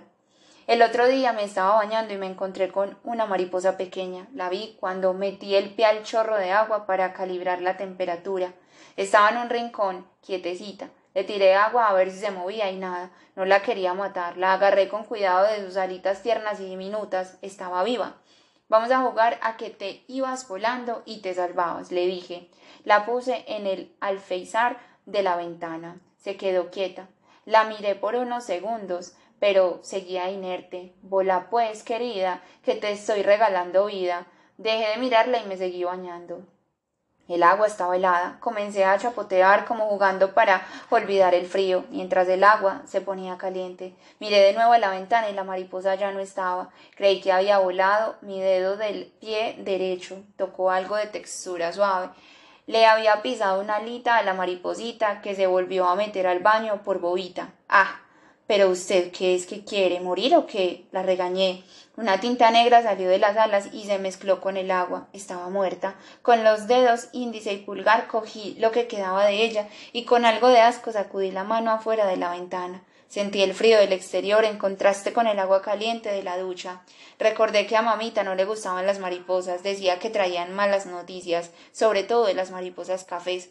El 0.68 0.82
otro 0.82 1.08
día 1.08 1.32
me 1.32 1.44
estaba 1.44 1.76
bañando 1.76 2.12
y 2.12 2.18
me 2.18 2.26
encontré 2.26 2.70
con 2.70 2.98
una 3.02 3.24
mariposa 3.24 3.78
pequeña. 3.78 4.28
La 4.34 4.50
vi 4.50 4.76
cuando 4.78 5.14
metí 5.14 5.54
el 5.54 5.74
pie 5.74 5.86
al 5.86 6.02
chorro 6.02 6.36
de 6.36 6.52
agua 6.52 6.84
para 6.84 7.14
calibrar 7.14 7.62
la 7.62 7.78
temperatura. 7.78 8.52
Estaba 8.94 9.30
en 9.30 9.38
un 9.38 9.48
rincón, 9.48 10.06
quietecita. 10.20 10.90
Le 11.14 11.24
tiré 11.24 11.54
agua 11.54 11.88
a 11.88 11.94
ver 11.94 12.10
si 12.10 12.18
se 12.18 12.32
movía 12.32 12.70
y 12.70 12.76
nada. 12.76 13.10
No 13.34 13.46
la 13.46 13.62
quería 13.62 13.94
matar. 13.94 14.36
La 14.36 14.52
agarré 14.52 14.90
con 14.90 15.04
cuidado 15.04 15.46
de 15.46 15.64
sus 15.64 15.78
alitas 15.78 16.20
tiernas 16.20 16.60
y 16.60 16.66
diminutas. 16.66 17.38
Estaba 17.40 17.82
viva. 17.82 18.16
Vamos 18.68 18.90
a 18.90 19.00
jugar 19.00 19.38
a 19.40 19.56
que 19.56 19.70
te 19.70 20.04
ibas 20.06 20.46
volando 20.48 21.02
y 21.06 21.22
te 21.22 21.32
salvabas, 21.32 21.92
le 21.92 22.04
dije. 22.04 22.50
La 22.84 23.06
puse 23.06 23.42
en 23.48 23.66
el 23.66 23.96
alféizar 24.00 24.76
de 25.06 25.22
la 25.22 25.34
ventana. 25.36 25.98
Se 26.18 26.36
quedó 26.36 26.70
quieta. 26.70 27.08
La 27.46 27.64
miré 27.64 27.94
por 27.94 28.16
unos 28.16 28.44
segundos 28.44 29.14
pero 29.40 29.80
seguía 29.82 30.30
inerte. 30.30 30.94
Volá 31.02 31.48
pues, 31.50 31.82
querida, 31.82 32.42
que 32.64 32.74
te 32.74 32.90
estoy 32.92 33.22
regalando 33.22 33.86
vida. 33.86 34.26
Dejé 34.56 34.90
de 34.90 34.96
mirarla 34.96 35.38
y 35.38 35.46
me 35.46 35.56
seguí 35.56 35.84
bañando. 35.84 36.42
El 37.28 37.42
agua 37.42 37.66
estaba 37.66 37.94
helada. 37.94 38.38
Comencé 38.40 38.86
a 38.86 38.98
chapotear 38.98 39.66
como 39.66 39.86
jugando 39.86 40.32
para 40.32 40.66
olvidar 40.88 41.34
el 41.34 41.46
frío, 41.46 41.84
mientras 41.90 42.26
el 42.28 42.42
agua 42.42 42.80
se 42.86 43.02
ponía 43.02 43.36
caliente. 43.36 43.94
Miré 44.18 44.40
de 44.40 44.54
nuevo 44.54 44.72
a 44.72 44.78
la 44.78 44.90
ventana 44.90 45.28
y 45.28 45.34
la 45.34 45.44
mariposa 45.44 45.94
ya 45.94 46.10
no 46.10 46.20
estaba. 46.20 46.70
Creí 46.96 47.20
que 47.20 47.30
había 47.30 47.58
volado. 47.58 48.16
Mi 48.22 48.40
dedo 48.40 48.78
del 48.78 49.12
pie 49.20 49.56
derecho 49.58 50.22
tocó 50.38 50.70
algo 50.70 50.96
de 50.96 51.06
textura 51.06 51.70
suave. 51.70 52.08
Le 52.66 52.86
había 52.86 53.20
pisado 53.20 53.60
una 53.60 53.76
alita 53.76 54.16
a 54.16 54.22
la 54.22 54.32
mariposita 54.32 55.20
que 55.20 55.34
se 55.34 55.46
volvió 55.46 55.86
a 55.86 55.96
meter 55.96 56.26
al 56.26 56.38
baño 56.40 56.82
por 56.82 56.98
bobita. 56.98 57.50
¡Ah! 57.68 58.00
Pero 58.48 58.70
usted, 58.70 59.12
¿qué 59.12 59.34
es 59.34 59.44
que 59.44 59.62
quiere? 59.62 60.00
¿Morir 60.00 60.34
o 60.34 60.46
qué? 60.46 60.86
La 60.90 61.02
regañé. 61.02 61.64
Una 61.98 62.18
tinta 62.18 62.50
negra 62.50 62.82
salió 62.82 63.10
de 63.10 63.18
las 63.18 63.36
alas 63.36 63.68
y 63.74 63.84
se 63.84 63.98
mezcló 63.98 64.40
con 64.40 64.56
el 64.56 64.70
agua. 64.70 65.08
Estaba 65.12 65.50
muerta. 65.50 65.96
Con 66.22 66.44
los 66.44 66.66
dedos 66.66 67.08
índice 67.12 67.52
y 67.52 67.58
pulgar 67.58 68.06
cogí 68.06 68.56
lo 68.58 68.72
que 68.72 68.86
quedaba 68.86 69.26
de 69.26 69.44
ella 69.44 69.68
y 69.92 70.06
con 70.06 70.24
algo 70.24 70.48
de 70.48 70.60
asco 70.60 70.90
sacudí 70.92 71.30
la 71.30 71.44
mano 71.44 71.70
afuera 71.70 72.06
de 72.06 72.16
la 72.16 72.30
ventana. 72.30 72.82
Sentí 73.08 73.42
el 73.42 73.52
frío 73.52 73.78
del 73.78 73.92
exterior 73.92 74.42
en 74.46 74.56
contraste 74.56 75.12
con 75.12 75.26
el 75.26 75.38
agua 75.38 75.60
caliente 75.60 76.10
de 76.10 76.22
la 76.22 76.38
ducha. 76.38 76.80
Recordé 77.18 77.66
que 77.66 77.76
a 77.76 77.82
mamita 77.82 78.22
no 78.22 78.34
le 78.34 78.46
gustaban 78.46 78.86
las 78.86 78.98
mariposas, 78.98 79.62
decía 79.62 79.98
que 79.98 80.08
traían 80.08 80.54
malas 80.54 80.86
noticias, 80.86 81.50
sobre 81.72 82.02
todo 82.02 82.24
de 82.24 82.34
las 82.34 82.50
mariposas 82.50 83.04
cafés 83.04 83.50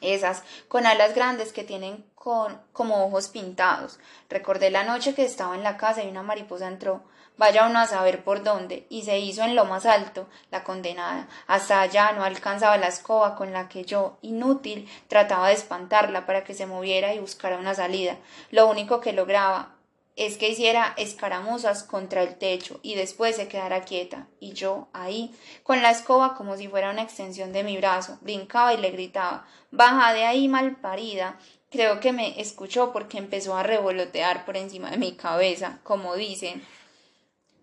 esas 0.00 0.42
con 0.68 0.86
alas 0.86 1.14
grandes 1.14 1.52
que 1.52 1.64
tienen 1.64 2.04
con, 2.20 2.60
como 2.74 3.06
ojos 3.06 3.28
pintados. 3.28 3.98
Recordé 4.28 4.70
la 4.70 4.84
noche 4.84 5.14
que 5.14 5.24
estaba 5.24 5.54
en 5.54 5.62
la 5.62 5.78
casa 5.78 6.04
y 6.04 6.08
una 6.08 6.22
mariposa 6.22 6.68
entró, 6.68 7.00
vaya 7.38 7.66
uno 7.66 7.78
a 7.78 7.86
saber 7.86 8.22
por 8.24 8.42
dónde, 8.42 8.86
y 8.90 9.04
se 9.04 9.18
hizo 9.18 9.42
en 9.42 9.56
lo 9.56 9.64
más 9.64 9.86
alto, 9.86 10.28
la 10.50 10.62
condenada. 10.62 11.28
Hasta 11.46 11.80
allá 11.80 12.12
no 12.12 12.22
alcanzaba 12.22 12.76
la 12.76 12.88
escoba 12.88 13.36
con 13.36 13.54
la 13.54 13.70
que 13.70 13.86
yo, 13.86 14.18
inútil, 14.20 14.86
trataba 15.08 15.48
de 15.48 15.54
espantarla 15.54 16.26
para 16.26 16.44
que 16.44 16.52
se 16.52 16.66
moviera 16.66 17.14
y 17.14 17.20
buscara 17.20 17.56
una 17.56 17.72
salida. 17.72 18.18
Lo 18.50 18.68
único 18.68 19.00
que 19.00 19.14
lograba 19.14 19.76
es 20.14 20.36
que 20.36 20.50
hiciera 20.50 20.92
escaramuzas 20.98 21.84
contra 21.84 22.22
el 22.22 22.36
techo 22.36 22.80
y 22.82 22.96
después 22.96 23.36
se 23.36 23.48
quedara 23.48 23.84
quieta. 23.86 24.26
Y 24.40 24.52
yo, 24.52 24.88
ahí, 24.92 25.34
con 25.62 25.80
la 25.80 25.90
escoba 25.90 26.34
como 26.34 26.58
si 26.58 26.68
fuera 26.68 26.90
una 26.90 27.00
extensión 27.00 27.54
de 27.54 27.64
mi 27.64 27.78
brazo, 27.78 28.18
brincaba 28.20 28.74
y 28.74 28.76
le 28.76 28.90
gritaba 28.90 29.46
Baja 29.70 30.12
de 30.12 30.26
ahí, 30.26 30.48
mal 30.48 30.76
parida. 30.76 31.38
Creo 31.70 32.00
que 32.00 32.12
me 32.12 32.40
escuchó 32.40 32.92
porque 32.92 33.16
empezó 33.16 33.56
a 33.56 33.62
revolotear 33.62 34.44
por 34.44 34.56
encima 34.56 34.90
de 34.90 34.96
mi 34.96 35.12
cabeza, 35.12 35.78
como 35.84 36.16
dicen. 36.16 36.66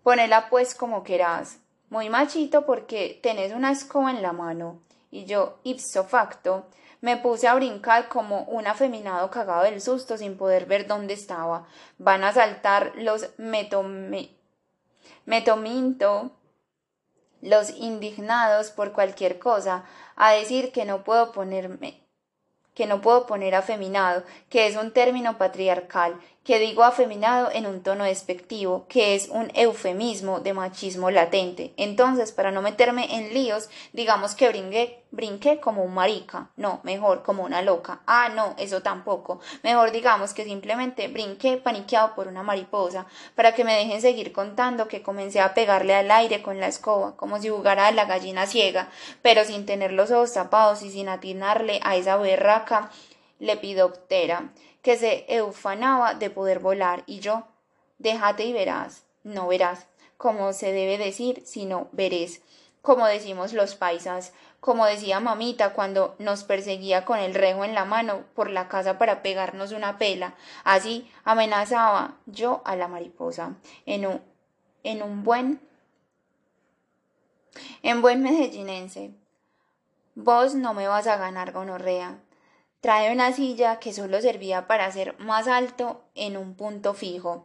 Ponela 0.02 0.48
pues 0.48 0.74
como 0.74 1.04
querás. 1.04 1.58
Muy 1.90 2.08
machito 2.08 2.64
porque 2.64 3.20
tenés 3.22 3.52
una 3.52 3.70
escoba 3.70 4.10
en 4.10 4.22
la 4.22 4.32
mano. 4.32 4.80
Y 5.10 5.26
yo, 5.26 5.58
ipso 5.62 6.04
facto, 6.04 6.64
me 7.02 7.18
puse 7.18 7.48
a 7.48 7.54
brincar 7.54 8.08
como 8.08 8.44
un 8.44 8.66
afeminado 8.66 9.30
cagado 9.30 9.64
del 9.64 9.82
susto 9.82 10.16
sin 10.16 10.38
poder 10.38 10.64
ver 10.64 10.86
dónde 10.86 11.12
estaba. 11.12 11.66
Van 11.98 12.24
a 12.24 12.32
saltar 12.32 12.92
los 12.96 13.28
metominto, 13.36 14.30
los 17.42 17.70
indignados 17.76 18.70
por 18.70 18.92
cualquier 18.92 19.38
cosa, 19.38 19.84
a 20.16 20.32
decir 20.32 20.72
que 20.72 20.86
no 20.86 21.04
puedo 21.04 21.32
ponerme 21.32 22.07
que 22.78 22.86
no 22.86 23.00
puedo 23.00 23.26
poner 23.26 23.56
afeminado, 23.56 24.22
que 24.48 24.68
es 24.68 24.76
un 24.76 24.92
término 24.92 25.36
patriarcal, 25.36 26.14
que 26.48 26.58
digo 26.58 26.82
afeminado 26.82 27.50
en 27.52 27.66
un 27.66 27.82
tono 27.82 28.04
despectivo, 28.04 28.86
que 28.88 29.14
es 29.14 29.28
un 29.28 29.50
eufemismo 29.52 30.40
de 30.40 30.54
machismo 30.54 31.10
latente. 31.10 31.74
Entonces, 31.76 32.32
para 32.32 32.50
no 32.50 32.62
meterme 32.62 33.16
en 33.16 33.34
líos, 33.34 33.68
digamos 33.92 34.34
que 34.34 34.48
brinqué, 34.48 35.04
brinqué 35.10 35.60
como 35.60 35.84
un 35.84 35.92
marica, 35.92 36.48
no, 36.56 36.80
mejor 36.84 37.22
como 37.22 37.44
una 37.44 37.60
loca. 37.60 38.00
Ah, 38.06 38.30
no, 38.34 38.54
eso 38.56 38.80
tampoco. 38.80 39.40
Mejor 39.62 39.92
digamos 39.92 40.32
que 40.32 40.44
simplemente 40.44 41.08
brinqué 41.08 41.58
paniqueado 41.58 42.14
por 42.14 42.28
una 42.28 42.42
mariposa, 42.42 43.04
para 43.34 43.52
que 43.54 43.64
me 43.64 43.74
dejen 43.74 44.00
seguir 44.00 44.32
contando 44.32 44.88
que 44.88 45.02
comencé 45.02 45.42
a 45.42 45.52
pegarle 45.52 45.94
al 45.94 46.10
aire 46.10 46.40
con 46.40 46.60
la 46.60 46.68
escoba, 46.68 47.14
como 47.18 47.38
si 47.38 47.50
jugara 47.50 47.88
a 47.88 47.92
la 47.92 48.06
gallina 48.06 48.46
ciega, 48.46 48.88
pero 49.20 49.44
sin 49.44 49.66
tener 49.66 49.92
los 49.92 50.10
ojos 50.10 50.32
tapados 50.32 50.82
y 50.82 50.90
sin 50.90 51.10
atinarle 51.10 51.78
a 51.82 51.96
esa 51.96 52.16
berraca 52.16 52.90
lepidoptera 53.38 54.50
que 54.88 54.96
se 54.96 55.26
eufanaba 55.28 56.14
de 56.14 56.30
poder 56.30 56.60
volar, 56.60 57.02
y 57.04 57.20
yo, 57.20 57.44
déjate 57.98 58.46
y 58.46 58.54
verás, 58.54 59.04
no 59.22 59.46
verás, 59.46 59.86
como 60.16 60.54
se 60.54 60.72
debe 60.72 60.96
decir, 60.96 61.42
sino 61.44 61.88
veréis, 61.92 62.40
como 62.80 63.06
decimos 63.06 63.52
los 63.52 63.74
paisas, 63.74 64.32
como 64.60 64.86
decía 64.86 65.20
mamita 65.20 65.74
cuando 65.74 66.16
nos 66.18 66.42
perseguía 66.42 67.04
con 67.04 67.18
el 67.18 67.34
rejo 67.34 67.66
en 67.66 67.74
la 67.74 67.84
mano 67.84 68.24
por 68.34 68.48
la 68.48 68.68
casa 68.68 68.96
para 68.96 69.20
pegarnos 69.20 69.72
una 69.72 69.98
pela, 69.98 70.36
así 70.64 71.06
amenazaba 71.22 72.16
yo 72.24 72.62
a 72.64 72.74
la 72.74 72.88
mariposa, 72.88 73.56
en 73.84 74.06
un, 74.06 74.22
en 74.84 75.02
un 75.02 75.22
buen, 75.22 75.60
en 77.82 78.00
buen 78.00 78.22
medellinense. 78.22 79.10
Vos 80.14 80.54
no 80.54 80.72
me 80.72 80.88
vas 80.88 81.06
a 81.06 81.18
ganar 81.18 81.52
gonorrea, 81.52 82.20
Trae 82.80 83.12
una 83.12 83.32
silla 83.32 83.80
que 83.80 83.92
solo 83.92 84.20
servía 84.20 84.68
para 84.68 84.90
ser 84.92 85.18
más 85.18 85.48
alto 85.48 86.04
en 86.14 86.36
un 86.36 86.54
punto 86.54 86.94
fijo. 86.94 87.44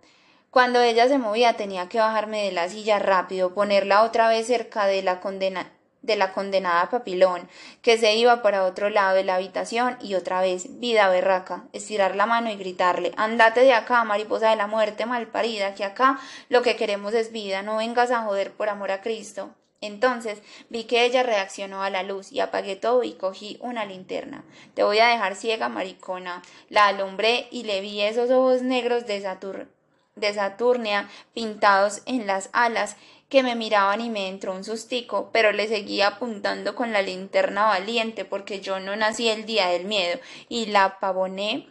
Cuando 0.51 0.80
ella 0.80 1.07
se 1.07 1.17
movía 1.17 1.53
tenía 1.53 1.90
que 1.90 1.98
bajarme 1.98 2.43
de 2.43 2.51
la 2.51 2.69
silla 2.69 2.99
rápido, 2.99 3.56
ponerla 3.56 4.03
otra 4.03 4.27
vez 4.27 4.45
cerca 4.45 4.85
de 4.85 5.01
la 5.01 5.19
condena 5.22 5.72
de 6.03 6.17
la 6.17 6.33
condenada 6.33 6.90
papilón, 6.90 7.49
que 7.82 7.98
se 7.98 8.16
iba 8.16 8.43
para 8.43 8.66
otro 8.66 8.90
lado 8.90 9.16
de 9.16 9.24
la 9.24 9.35
habitación 9.35 9.98
y 10.01 10.16
otra 10.16 10.41
vez, 10.41 10.80
vida 10.80 11.09
berraca, 11.09 11.64
estirar 11.72 12.16
la 12.16 12.25
mano 12.25 12.51
y 12.51 12.57
gritarle, 12.57 13.14
andate 13.16 13.61
de 13.61 13.74
acá, 13.74 14.03
mariposa 14.03 14.49
de 14.49 14.57
la 14.57 14.67
muerte 14.67 15.06
malparida, 15.06 15.74
que 15.74 15.85
acá 15.85 16.19
lo 16.49 16.61
que 16.61 16.75
queremos 16.75 17.14
es 17.14 17.32
vida, 17.32 17.64
no 17.64 17.77
vengas 17.77 18.11
a 18.11 18.24
joder 18.24 18.51
por 18.51 18.67
amor 18.67 18.91
a 18.91 19.01
Cristo. 19.01 19.56
Entonces 19.83 20.41
vi 20.69 20.85
que 20.85 21.03
ella 21.03 21.23
reaccionó 21.23 21.83
a 21.83 21.89
la 21.89 22.03
luz 22.03 22.31
y 22.31 22.39
apagué 22.39 22.77
todo 22.77 23.03
y 23.03 23.15
cogí 23.15 23.57
una 23.59 23.83
linterna. 23.83 24.45
Te 24.75 24.83
voy 24.83 24.99
a 24.99 25.07
dejar 25.07 25.35
ciega, 25.35 25.67
maricona. 25.67 26.41
La 26.69 26.87
alumbré 26.87 27.49
y 27.51 27.63
le 27.63 27.81
vi 27.81 27.99
esos 27.99 28.31
ojos 28.31 28.61
negros 28.61 29.05
de, 29.05 29.27
de 30.15 30.33
Saturnia 30.33 31.09
pintados 31.33 32.01
en 32.05 32.27
las 32.27 32.49
alas 32.53 32.95
que 33.27 33.43
me 33.43 33.55
miraban 33.55 33.99
y 33.99 34.09
me 34.09 34.29
entró 34.29 34.53
un 34.53 34.63
sustico, 34.63 35.31
pero 35.33 35.51
le 35.51 35.67
seguía 35.67 36.07
apuntando 36.07 36.75
con 36.75 36.93
la 36.93 37.01
linterna 37.01 37.65
valiente 37.65 38.23
porque 38.23 38.61
yo 38.61 38.79
no 38.79 38.95
nací 38.95 39.27
el 39.27 39.45
día 39.45 39.67
del 39.67 39.83
miedo 39.83 40.17
y 40.47 40.67
la 40.67 40.97
pavoné. 41.01 41.67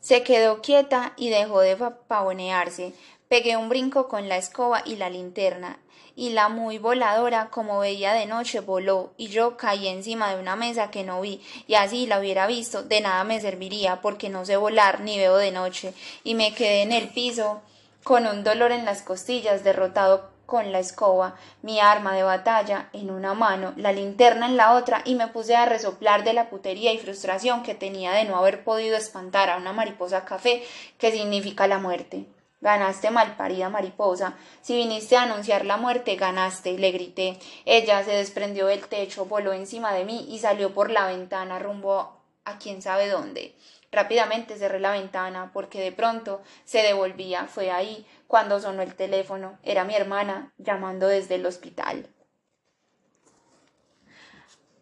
Se 0.00 0.24
quedó 0.24 0.60
quieta 0.60 1.12
y 1.16 1.28
dejó 1.28 1.60
de 1.60 1.76
pavonearse. 1.76 2.94
Pegué 3.28 3.56
un 3.56 3.68
brinco 3.68 4.08
con 4.08 4.28
la 4.28 4.38
escoba 4.38 4.82
y 4.84 4.96
la 4.96 5.08
linterna 5.08 5.78
y 6.16 6.30
la 6.30 6.48
muy 6.48 6.78
voladora, 6.78 7.48
como 7.50 7.80
veía 7.80 8.12
de 8.12 8.26
noche, 8.26 8.60
voló, 8.60 9.12
y 9.16 9.28
yo 9.28 9.56
caí 9.56 9.88
encima 9.88 10.32
de 10.32 10.40
una 10.40 10.56
mesa 10.56 10.90
que 10.90 11.04
no 11.04 11.20
vi, 11.20 11.42
y 11.66 11.74
así 11.74 12.06
la 12.06 12.18
hubiera 12.18 12.46
visto, 12.46 12.82
de 12.82 13.00
nada 13.00 13.24
me 13.24 13.40
serviría, 13.40 14.00
porque 14.00 14.28
no 14.28 14.44
sé 14.44 14.56
volar 14.56 15.00
ni 15.00 15.18
veo 15.18 15.36
de 15.36 15.50
noche, 15.50 15.94
y 16.22 16.34
me 16.34 16.54
quedé 16.54 16.82
en 16.82 16.92
el 16.92 17.08
piso 17.08 17.62
con 18.02 18.26
un 18.26 18.44
dolor 18.44 18.70
en 18.70 18.84
las 18.84 19.02
costillas, 19.02 19.64
derrotado 19.64 20.30
con 20.46 20.72
la 20.72 20.78
escoba, 20.78 21.36
mi 21.62 21.80
arma 21.80 22.14
de 22.14 22.22
batalla 22.22 22.90
en 22.92 23.10
una 23.10 23.34
mano, 23.34 23.72
la 23.76 23.92
linterna 23.92 24.46
en 24.46 24.56
la 24.56 24.74
otra, 24.74 25.02
y 25.04 25.14
me 25.14 25.28
puse 25.28 25.56
a 25.56 25.66
resoplar 25.66 26.22
de 26.22 26.34
la 26.34 26.50
putería 26.50 26.92
y 26.92 26.98
frustración 26.98 27.62
que 27.62 27.74
tenía 27.74 28.12
de 28.12 28.24
no 28.24 28.36
haber 28.36 28.62
podido 28.62 28.96
espantar 28.96 29.50
a 29.50 29.56
una 29.56 29.72
mariposa 29.72 30.24
café, 30.24 30.62
que 30.98 31.12
significa 31.12 31.66
la 31.66 31.78
muerte. 31.78 32.26
Ganaste, 32.60 33.10
malparida 33.10 33.68
mariposa. 33.68 34.36
Si 34.62 34.74
viniste 34.74 35.16
a 35.16 35.22
anunciar 35.24 35.66
la 35.66 35.76
muerte, 35.76 36.16
ganaste, 36.16 36.78
le 36.78 36.92
grité. 36.92 37.38
Ella 37.66 38.02
se 38.04 38.12
desprendió 38.12 38.66
del 38.66 38.86
techo, 38.88 39.26
voló 39.26 39.52
encima 39.52 39.92
de 39.92 40.04
mí 40.04 40.26
y 40.30 40.38
salió 40.38 40.72
por 40.72 40.90
la 40.90 41.06
ventana 41.06 41.58
rumbo 41.58 42.22
a 42.44 42.58
quién 42.58 42.80
sabe 42.80 43.08
dónde. 43.08 43.54
Rápidamente 43.92 44.56
cerré 44.56 44.80
la 44.80 44.92
ventana 44.92 45.50
porque 45.52 45.80
de 45.80 45.92
pronto 45.92 46.42
se 46.64 46.78
devolvía. 46.78 47.46
Fue 47.46 47.70
ahí 47.70 48.06
cuando 48.26 48.58
sonó 48.58 48.82
el 48.82 48.94
teléfono. 48.94 49.58
Era 49.62 49.84
mi 49.84 49.94
hermana 49.94 50.52
llamando 50.58 51.06
desde 51.06 51.36
el 51.36 51.46
hospital. 51.46 52.08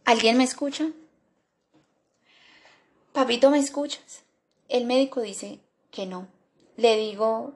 ¿Alguien 0.04 0.38
me 0.38 0.44
escucha? 0.44 0.86
Papito, 3.12 3.50
¿me 3.50 3.58
escuchas? 3.58 4.22
El 4.68 4.86
médico 4.86 5.20
dice 5.20 5.60
que 5.90 6.06
no. 6.06 6.26
Le 6.76 6.96
digo 6.96 7.52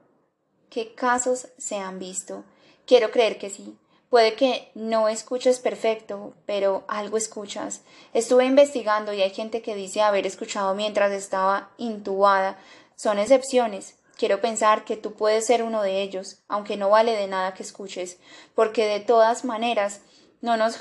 qué 0.71 0.95
casos 0.95 1.49
se 1.59 1.77
han 1.77 1.99
visto. 1.99 2.45
Quiero 2.87 3.11
creer 3.11 3.39
que 3.39 3.51
sí. 3.51 3.77
Puede 4.11 4.35
que 4.35 4.71
no 4.75 5.09
escuches 5.09 5.59
perfecto, 5.59 6.35
pero 6.47 6.85
algo 6.87 7.17
escuchas. 7.17 7.83
Estuve 8.15 8.45
investigando 8.45 9.13
y 9.13 9.23
hay 9.23 9.31
gente 9.31 9.63
que 9.63 9.75
dice 9.75 10.01
haber 10.01 10.27
escuchado 10.27 10.75
mientras 10.75 11.13
estaba 11.13 11.71
intubada. 11.77 12.59
Son 12.95 13.19
excepciones. 13.19 13.97
Quiero 14.17 14.41
pensar 14.41 14.85
que 14.85 14.97
tú 14.97 15.13
puedes 15.15 15.47
ser 15.47 15.63
uno 15.63 15.83
de 15.83 16.03
ellos, 16.03 16.39
aunque 16.49 16.77
no 16.77 16.89
vale 16.89 17.17
de 17.17 17.27
nada 17.27 17.53
que 17.53 17.63
escuches, 17.63 18.19
porque 18.55 18.87
de 18.87 19.01
todas 19.01 19.45
maneras 19.45 20.01
no 20.41 20.57
nos, 20.57 20.81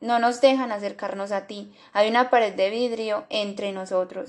no 0.00 0.18
nos 0.18 0.40
dejan 0.40 0.70
acercarnos 0.70 1.32
a 1.32 1.46
ti. 1.46 1.74
Hay 1.92 2.08
una 2.08 2.30
pared 2.30 2.52
de 2.54 2.70
vidrio 2.70 3.24
entre 3.30 3.72
nosotros 3.72 4.28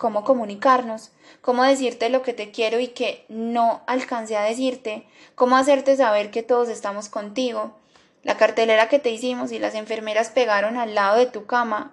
cómo 0.00 0.24
comunicarnos, 0.24 1.12
cómo 1.42 1.62
decirte 1.62 2.08
lo 2.08 2.22
que 2.22 2.32
te 2.32 2.50
quiero 2.50 2.80
y 2.80 2.88
que 2.88 3.26
no 3.28 3.82
alcancé 3.86 4.34
a 4.34 4.42
decirte, 4.42 5.06
cómo 5.34 5.58
hacerte 5.58 5.94
saber 5.94 6.30
que 6.30 6.42
todos 6.42 6.70
estamos 6.70 7.10
contigo. 7.10 7.76
La 8.22 8.38
cartelera 8.38 8.88
que 8.88 8.98
te 8.98 9.10
hicimos 9.10 9.52
y 9.52 9.58
las 9.58 9.74
enfermeras 9.74 10.30
pegaron 10.30 10.78
al 10.78 10.94
lado 10.94 11.18
de 11.18 11.26
tu 11.26 11.44
cama 11.44 11.92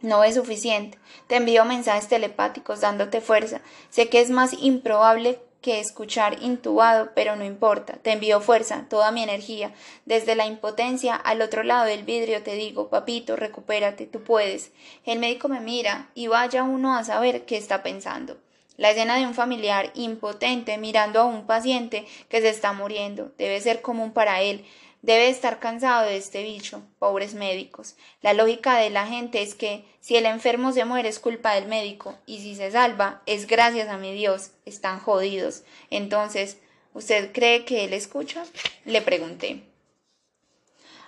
no 0.00 0.24
es 0.24 0.36
suficiente. 0.36 0.98
Te 1.26 1.36
envío 1.36 1.66
mensajes 1.66 2.08
telepáticos 2.08 2.80
dándote 2.80 3.20
fuerza. 3.20 3.60
Sé 3.90 4.08
que 4.08 4.22
es 4.22 4.30
más 4.30 4.54
improbable 4.54 5.38
que 5.66 5.80
escuchar 5.80 6.44
intubado, 6.44 7.10
pero 7.16 7.34
no 7.34 7.44
importa, 7.44 7.94
te 7.94 8.12
envío 8.12 8.40
fuerza, 8.40 8.86
toda 8.88 9.10
mi 9.10 9.24
energía. 9.24 9.72
Desde 10.04 10.36
la 10.36 10.46
impotencia 10.46 11.16
al 11.16 11.42
otro 11.42 11.64
lado 11.64 11.86
del 11.86 12.04
vidrio 12.04 12.40
te 12.44 12.54
digo, 12.54 12.88
papito, 12.88 13.34
recupérate, 13.34 14.06
tú 14.06 14.22
puedes. 14.22 14.70
El 15.04 15.18
médico 15.18 15.48
me 15.48 15.58
mira 15.58 16.08
y 16.14 16.28
vaya 16.28 16.62
uno 16.62 16.96
a 16.96 17.02
saber 17.02 17.46
qué 17.46 17.56
está 17.56 17.82
pensando. 17.82 18.36
La 18.76 18.92
escena 18.92 19.16
de 19.16 19.26
un 19.26 19.34
familiar 19.34 19.90
impotente 19.94 20.78
mirando 20.78 21.18
a 21.18 21.24
un 21.24 21.48
paciente 21.48 22.06
que 22.28 22.40
se 22.40 22.50
está 22.50 22.72
muriendo 22.72 23.32
debe 23.36 23.60
ser 23.60 23.82
común 23.82 24.12
para 24.12 24.42
él. 24.42 24.64
Debe 25.02 25.28
estar 25.28 25.60
cansado 25.60 26.06
de 26.06 26.16
este 26.16 26.42
bicho, 26.42 26.82
pobres 26.98 27.34
médicos. 27.34 27.94
La 28.22 28.32
lógica 28.32 28.76
de 28.78 28.90
la 28.90 29.06
gente 29.06 29.42
es 29.42 29.54
que 29.54 29.84
si 30.00 30.16
el 30.16 30.26
enfermo 30.26 30.72
se 30.72 30.84
muere 30.84 31.08
es 31.08 31.20
culpa 31.20 31.54
del 31.54 31.66
médico 31.66 32.18
y 32.26 32.40
si 32.40 32.56
se 32.56 32.70
salva 32.70 33.22
es 33.26 33.46
gracias 33.46 33.88
a 33.88 33.98
mi 33.98 34.12
Dios. 34.12 34.50
Están 34.64 34.98
jodidos. 34.98 35.62
Entonces, 35.90 36.58
¿usted 36.92 37.32
cree 37.32 37.64
que 37.64 37.84
él 37.84 37.92
escucha? 37.92 38.44
Le 38.84 39.00
pregunté. 39.02 39.62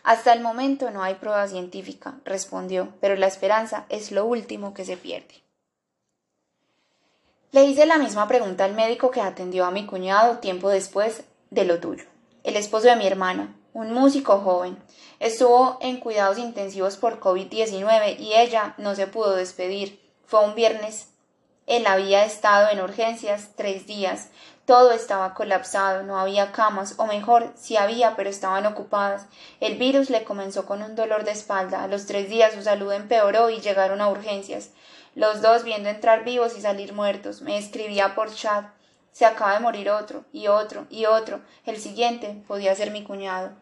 Hasta 0.05 0.33
el 0.33 0.41
momento 0.41 0.91
no 0.91 1.02
hay 1.02 1.17
prueba 1.17 1.47
científica, 1.49 2.15
respondió, 2.25 2.94
pero 3.00 3.17
la 3.17 3.26
esperanza 3.26 3.84
es 3.89 4.10
lo 4.12 4.25
último 4.25 4.73
que 4.73 4.84
se 4.84 4.97
pierde. 4.97 5.42
Le 7.50 7.65
hice 7.65 7.84
la 7.84 7.99
misma 7.99 8.28
pregunta 8.28 8.65
al 8.65 8.75
médico 8.75 9.10
que 9.10 9.20
atendió 9.20 9.65
a 9.65 9.70
mi 9.70 9.86
cuñado 9.86 10.39
tiempo 10.39 10.68
después 10.68 11.25
de 11.50 11.65
lo 11.65 11.81
tuyo, 11.81 12.05
el 12.44 12.57
esposo 12.57 12.89
de 12.89 12.97
mi 12.97 13.07
hermana, 13.07 13.55
un 13.78 13.92
músico 13.92 14.40
joven. 14.40 14.76
Estuvo 15.20 15.78
en 15.81 16.00
cuidados 16.00 16.36
intensivos 16.36 16.97
por 16.97 17.20
COVID-19 17.20 18.18
y 18.18 18.34
ella 18.34 18.74
no 18.76 18.97
se 18.97 19.07
pudo 19.07 19.36
despedir. 19.36 20.00
Fue 20.26 20.44
un 20.44 20.57
viernes. 20.57 21.10
Él 21.68 21.86
había 21.86 22.24
estado 22.24 22.70
en 22.70 22.81
urgencias 22.81 23.50
tres 23.55 23.86
días. 23.86 24.31
Todo 24.65 24.90
estaba 24.90 25.32
colapsado, 25.32 26.02
no 26.02 26.18
había 26.18 26.50
camas, 26.50 26.97
o 26.98 27.07
mejor, 27.07 27.52
sí 27.55 27.76
había, 27.76 28.16
pero 28.16 28.28
estaban 28.28 28.66
ocupadas. 28.66 29.26
El 29.60 29.76
virus 29.76 30.10
le 30.10 30.24
comenzó 30.24 30.66
con 30.66 30.82
un 30.82 30.97
dolor 30.97 31.23
de 31.23 31.31
espalda. 31.31 31.84
A 31.84 31.89
los 31.89 32.07
tres 32.07 32.28
días 32.28 32.55
su 32.55 32.62
salud 32.62 32.92
empeoró 32.92 33.48
y 33.48 33.60
llegaron 33.60 34.00
a 34.00 34.10
urgencias. 34.10 34.70
Los 35.15 35.40
dos 35.40 35.62
viendo 35.62 35.89
entrar 35.89 36.24
vivos 36.24 36.58
y 36.58 36.62
salir 36.62 36.94
muertos. 36.94 37.42
Me 37.42 37.57
escribía 37.57 38.16
por 38.16 38.34
chat. 38.34 38.66
Se 39.12 39.24
acaba 39.24 39.55
de 39.55 39.60
morir 39.60 39.90
otro, 39.90 40.24
y 40.32 40.48
otro, 40.48 40.86
y 40.90 41.07
otro. 41.07 41.40
El 41.65 41.78
siguiente 41.78 42.42
podía 42.48 42.74
ser 42.74 42.90
mi 42.90 43.05
cuñado. 43.05 43.52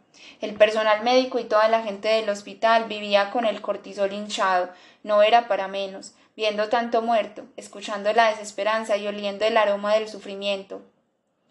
El 0.40 0.54
personal 0.54 1.02
médico 1.02 1.38
y 1.38 1.44
toda 1.44 1.68
la 1.68 1.82
gente 1.82 2.08
del 2.08 2.28
hospital 2.28 2.84
vivía 2.84 3.30
con 3.30 3.44
el 3.44 3.60
cortisol 3.60 4.12
hinchado, 4.12 4.70
no 5.02 5.22
era 5.22 5.48
para 5.48 5.68
menos, 5.68 6.14
viendo 6.36 6.68
tanto 6.68 7.02
muerto, 7.02 7.44
escuchando 7.56 8.12
la 8.12 8.30
desesperanza 8.30 8.96
y 8.96 9.06
oliendo 9.06 9.44
el 9.44 9.56
aroma 9.56 9.94
del 9.94 10.08
sufrimiento. 10.08 10.82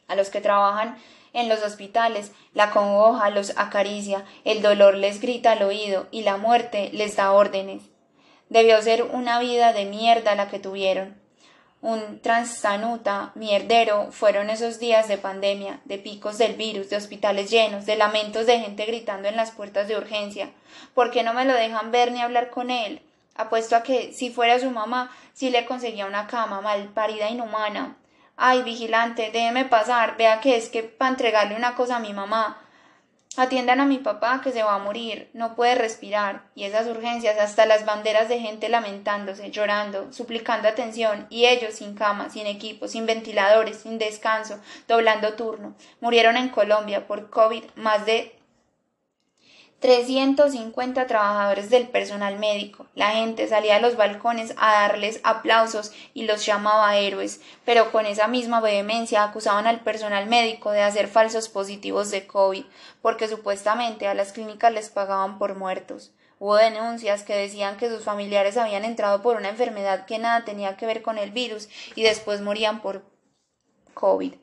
A 0.07 0.15
los 0.15 0.29
que 0.29 0.41
trabajan 0.41 0.97
en 1.33 1.49
los 1.49 1.63
hospitales, 1.63 2.31
la 2.53 2.71
congoja 2.71 3.29
los 3.29 3.57
acaricia, 3.57 4.23
el 4.43 4.61
dolor 4.61 4.95
les 4.95 5.19
grita 5.19 5.53
al 5.53 5.63
oído 5.63 6.07
y 6.11 6.21
la 6.21 6.37
muerte 6.37 6.89
les 6.93 7.15
da 7.15 7.31
órdenes. 7.31 7.83
Debió 8.49 8.81
ser 8.81 9.03
una 9.03 9.39
vida 9.39 9.73
de 9.73 9.85
mierda 9.85 10.35
la 10.35 10.47
que 10.49 10.59
tuvieron 10.59 11.24
un 11.81 12.19
transanuta 12.19 13.31
mierdero 13.35 14.11
fueron 14.11 14.49
esos 14.49 14.79
días 14.79 15.07
de 15.07 15.17
pandemia, 15.17 15.81
de 15.85 15.97
picos 15.97 16.37
del 16.37 16.55
virus, 16.55 16.89
de 16.89 16.97
hospitales 16.97 17.51
llenos, 17.51 17.85
de 17.85 17.95
lamentos 17.95 18.45
de 18.47 18.59
gente 18.59 18.85
gritando 18.85 19.27
en 19.27 19.35
las 19.35 19.51
puertas 19.51 19.87
de 19.87 19.95
urgencia. 19.95 20.49
¿Por 20.93 21.11
qué 21.11 21.21
no 21.23 21.33
me 21.33 21.45
lo 21.45 21.53
dejan 21.53 21.91
ver 21.91 22.11
ni 22.11 22.21
hablar 22.21 22.49
con 22.49 22.71
él? 22.71 23.01
Apuesto 23.35 23.75
a 23.75 23.83
que, 23.83 24.13
si 24.13 24.31
fuera 24.31 24.59
su 24.59 24.71
mamá, 24.71 25.11
sí 25.33 25.49
le 25.49 25.65
conseguía 25.65 26.05
una 26.05 26.25
cama, 26.25 26.61
mal 26.61 26.87
parida 26.93 27.29
inhumana. 27.29 27.97
Ay, 28.37 28.63
vigilante, 28.63 29.29
déjeme 29.31 29.65
pasar, 29.65 30.17
vea 30.17 30.41
que 30.41 30.57
es 30.57 30.69
que 30.69 30.83
para 30.83 31.11
entregarle 31.11 31.55
una 31.55 31.75
cosa 31.75 31.97
a 31.97 31.99
mi 31.99 32.13
mamá. 32.13 32.64
Atiendan 33.37 33.81
a 33.81 33.85
mi 33.85 33.97
papá 33.97 34.39
que 34.41 34.51
se 34.51 34.63
va 34.63 34.75
a 34.75 34.79
morir, 34.79 35.29
no 35.33 35.55
puede 35.55 35.75
respirar, 35.75 36.43
y 36.55 36.63
esas 36.63 36.87
urgencias, 36.87 37.37
hasta 37.37 37.65
las 37.65 37.85
banderas 37.85 38.29
de 38.29 38.39
gente 38.39 38.69
lamentándose, 38.69 39.51
llorando, 39.51 40.13
suplicando 40.13 40.69
atención, 40.69 41.27
y 41.29 41.45
ellos 41.45 41.73
sin 41.73 41.95
cama, 41.95 42.29
sin 42.29 42.47
equipo, 42.47 42.87
sin 42.87 43.05
ventiladores, 43.05 43.77
sin 43.77 43.97
descanso, 43.97 44.59
doblando 44.87 45.33
turno. 45.33 45.75
Murieron 45.99 46.37
en 46.37 46.49
Colombia 46.49 47.07
por 47.07 47.29
COVID 47.29 47.63
más 47.75 48.05
de 48.05 48.35
350 49.85 51.05
trabajadores 51.05 51.69
del 51.69 51.87
personal 51.87 52.39
médico. 52.39 52.87
La 52.95 53.11
gente 53.11 53.47
salía 53.47 53.75
a 53.75 53.79
los 53.79 53.95
balcones 53.95 54.55
a 54.57 54.71
darles 54.71 55.19
aplausos 55.23 55.91
y 56.15 56.23
los 56.23 56.43
llamaba 56.43 56.97
héroes, 56.97 57.39
pero 57.65 57.91
con 57.91 58.07
esa 58.07 58.27
misma 58.27 58.61
vehemencia 58.61 59.23
acusaban 59.23 59.67
al 59.67 59.81
personal 59.81 60.25
médico 60.25 60.71
de 60.71 60.81
hacer 60.81 61.07
falsos 61.07 61.49
positivos 61.49 62.09
de 62.09 62.25
COVID, 62.25 62.65
porque 63.03 63.27
supuestamente 63.27 64.07
a 64.07 64.15
las 64.15 64.31
clínicas 64.31 64.73
les 64.73 64.89
pagaban 64.89 65.37
por 65.37 65.55
muertos. 65.55 66.15
Hubo 66.39 66.55
denuncias 66.55 67.21
que 67.21 67.35
decían 67.35 67.77
que 67.77 67.87
sus 67.87 68.03
familiares 68.03 68.57
habían 68.57 68.85
entrado 68.85 69.21
por 69.21 69.37
una 69.37 69.49
enfermedad 69.49 70.07
que 70.07 70.17
nada 70.17 70.45
tenía 70.45 70.77
que 70.77 70.87
ver 70.87 71.03
con 71.03 71.19
el 71.19 71.29
virus 71.29 71.69
y 71.93 72.01
después 72.01 72.41
morían 72.41 72.81
por 72.81 73.03
COVID. 73.93 74.33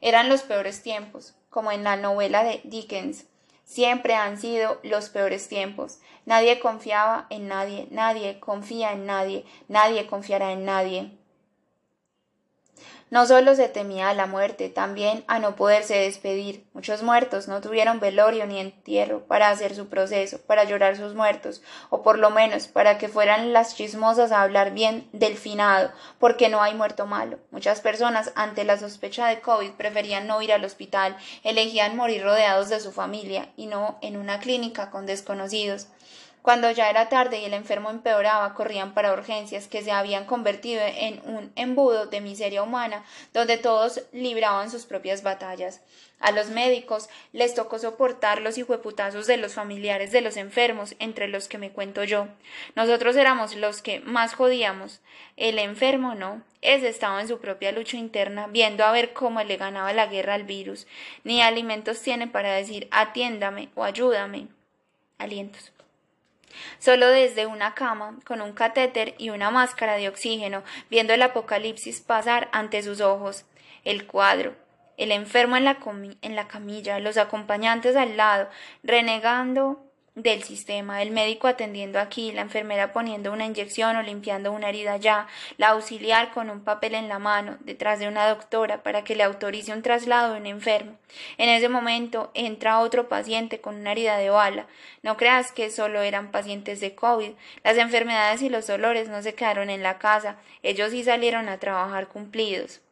Eran 0.00 0.28
los 0.28 0.42
peores 0.42 0.82
tiempos, 0.82 1.36
como 1.48 1.70
en 1.70 1.84
la 1.84 1.94
novela 1.94 2.42
de 2.42 2.60
Dickens, 2.64 3.26
Siempre 3.64 4.14
han 4.14 4.38
sido 4.38 4.78
los 4.82 5.08
peores 5.08 5.48
tiempos. 5.48 5.98
Nadie 6.26 6.60
confiaba 6.60 7.26
en 7.30 7.48
nadie, 7.48 7.88
nadie 7.90 8.38
confía 8.38 8.92
en 8.92 9.06
nadie, 9.06 9.44
nadie 9.68 10.06
confiará 10.06 10.52
en 10.52 10.64
nadie. 10.64 11.12
No 13.14 13.26
solo 13.26 13.54
se 13.54 13.68
temía 13.68 14.08
a 14.08 14.14
la 14.14 14.26
muerte, 14.26 14.68
también 14.68 15.22
a 15.28 15.38
no 15.38 15.54
poderse 15.54 15.94
despedir. 15.94 16.66
Muchos 16.72 17.04
muertos 17.04 17.46
no 17.46 17.60
tuvieron 17.60 18.00
velorio 18.00 18.44
ni 18.44 18.58
entierro 18.58 19.24
para 19.28 19.50
hacer 19.50 19.76
su 19.76 19.88
proceso, 19.88 20.40
para 20.48 20.64
llorar 20.64 20.96
sus 20.96 21.14
muertos, 21.14 21.62
o 21.90 22.02
por 22.02 22.18
lo 22.18 22.30
menos 22.30 22.66
para 22.66 22.98
que 22.98 23.06
fueran 23.06 23.52
las 23.52 23.76
chismosas 23.76 24.32
a 24.32 24.42
hablar 24.42 24.72
bien 24.72 25.08
del 25.12 25.36
finado, 25.36 25.92
porque 26.18 26.48
no 26.48 26.60
hay 26.60 26.74
muerto 26.74 27.06
malo. 27.06 27.38
Muchas 27.52 27.80
personas, 27.80 28.32
ante 28.34 28.64
la 28.64 28.80
sospecha 28.80 29.28
de 29.28 29.40
COVID, 29.40 29.70
preferían 29.74 30.26
no 30.26 30.42
ir 30.42 30.52
al 30.52 30.64
hospital, 30.64 31.16
elegían 31.44 31.96
morir 31.96 32.24
rodeados 32.24 32.68
de 32.68 32.80
su 32.80 32.90
familia 32.90 33.48
y 33.56 33.66
no 33.66 33.96
en 34.02 34.16
una 34.16 34.40
clínica 34.40 34.90
con 34.90 35.06
desconocidos. 35.06 35.86
Cuando 36.44 36.70
ya 36.70 36.90
era 36.90 37.08
tarde 37.08 37.38
y 37.38 37.46
el 37.46 37.54
enfermo 37.54 37.88
empeoraba, 37.88 38.52
corrían 38.52 38.92
para 38.92 39.14
urgencias 39.14 39.66
que 39.66 39.80
se 39.80 39.92
habían 39.92 40.26
convertido 40.26 40.82
en 40.84 41.22
un 41.24 41.50
embudo 41.56 42.04
de 42.04 42.20
miseria 42.20 42.62
humana 42.62 43.02
donde 43.32 43.56
todos 43.56 44.02
libraban 44.12 44.70
sus 44.70 44.84
propias 44.84 45.22
batallas. 45.22 45.80
A 46.20 46.32
los 46.32 46.50
médicos 46.50 47.08
les 47.32 47.54
tocó 47.54 47.78
soportar 47.78 48.42
los 48.42 48.58
hijueputazos 48.58 49.26
de 49.26 49.38
los 49.38 49.54
familiares 49.54 50.12
de 50.12 50.20
los 50.20 50.36
enfermos, 50.36 50.96
entre 50.98 51.28
los 51.28 51.48
que 51.48 51.56
me 51.56 51.70
cuento 51.70 52.04
yo. 52.04 52.28
Nosotros 52.76 53.16
éramos 53.16 53.56
los 53.56 53.80
que 53.80 54.00
más 54.00 54.34
jodíamos. 54.34 55.00
El 55.38 55.58
enfermo 55.58 56.14
no. 56.14 56.42
Ese 56.60 56.88
estaba 56.88 57.22
en 57.22 57.28
su 57.28 57.38
propia 57.38 57.72
lucha 57.72 57.96
interna, 57.96 58.48
viendo 58.48 58.84
a 58.84 58.92
ver 58.92 59.14
cómo 59.14 59.42
le 59.42 59.56
ganaba 59.56 59.94
la 59.94 60.08
guerra 60.08 60.34
al 60.34 60.44
virus. 60.44 60.86
Ni 61.24 61.40
alimentos 61.40 62.02
tiene 62.02 62.26
para 62.26 62.52
decir 62.52 62.86
atiéndame 62.90 63.70
o 63.74 63.82
ayúdame. 63.82 64.48
Alientos. 65.16 65.73
Solo 66.78 67.08
desde 67.08 67.46
una 67.46 67.74
cama, 67.74 68.18
con 68.24 68.40
un 68.40 68.52
catéter 68.52 69.14
y 69.18 69.30
una 69.30 69.50
máscara 69.50 69.96
de 69.96 70.08
oxígeno, 70.08 70.62
viendo 70.90 71.12
el 71.12 71.22
apocalipsis 71.22 72.00
pasar 72.00 72.48
ante 72.52 72.82
sus 72.82 73.00
ojos. 73.00 73.44
El 73.84 74.06
cuadro, 74.06 74.54
el 74.96 75.12
enfermo 75.12 75.56
en 75.56 75.64
la, 75.64 75.78
en 76.22 76.36
la 76.36 76.48
camilla, 76.48 76.98
los 77.00 77.16
acompañantes 77.16 77.96
al 77.96 78.16
lado, 78.16 78.48
renegando 78.82 79.83
del 80.14 80.44
sistema, 80.44 81.02
el 81.02 81.10
médico 81.10 81.48
atendiendo 81.48 81.98
aquí, 81.98 82.30
la 82.30 82.42
enfermera 82.42 82.92
poniendo 82.92 83.32
una 83.32 83.46
inyección 83.46 83.96
o 83.96 84.02
limpiando 84.02 84.52
una 84.52 84.68
herida 84.68 84.92
allá, 84.92 85.26
la 85.56 85.70
auxiliar 85.70 86.32
con 86.32 86.50
un 86.50 86.62
papel 86.62 86.94
en 86.94 87.08
la 87.08 87.18
mano, 87.18 87.56
detrás 87.60 87.98
de 87.98 88.06
una 88.06 88.28
doctora 88.28 88.84
para 88.84 89.02
que 89.02 89.16
le 89.16 89.24
autorice 89.24 89.72
un 89.72 89.82
traslado 89.82 90.32
de 90.32 90.40
un 90.40 90.46
enfermo. 90.46 90.96
En 91.36 91.48
ese 91.48 91.68
momento 91.68 92.30
entra 92.34 92.78
otro 92.78 93.08
paciente 93.08 93.60
con 93.60 93.74
una 93.74 93.90
herida 93.90 94.16
de 94.16 94.30
bala. 94.30 94.68
No 95.02 95.16
creas 95.16 95.50
que 95.50 95.68
solo 95.70 96.00
eran 96.00 96.30
pacientes 96.30 96.78
de 96.78 96.94
COVID. 96.94 97.32
Las 97.64 97.76
enfermedades 97.76 98.40
y 98.42 98.50
los 98.50 98.68
dolores 98.68 99.08
no 99.08 99.20
se 99.20 99.34
quedaron 99.34 99.68
en 99.68 99.82
la 99.82 99.98
casa, 99.98 100.36
ellos 100.62 100.92
sí 100.92 101.02
salieron 101.02 101.48
a 101.48 101.58
trabajar 101.58 102.06
cumplidos. 102.06 102.82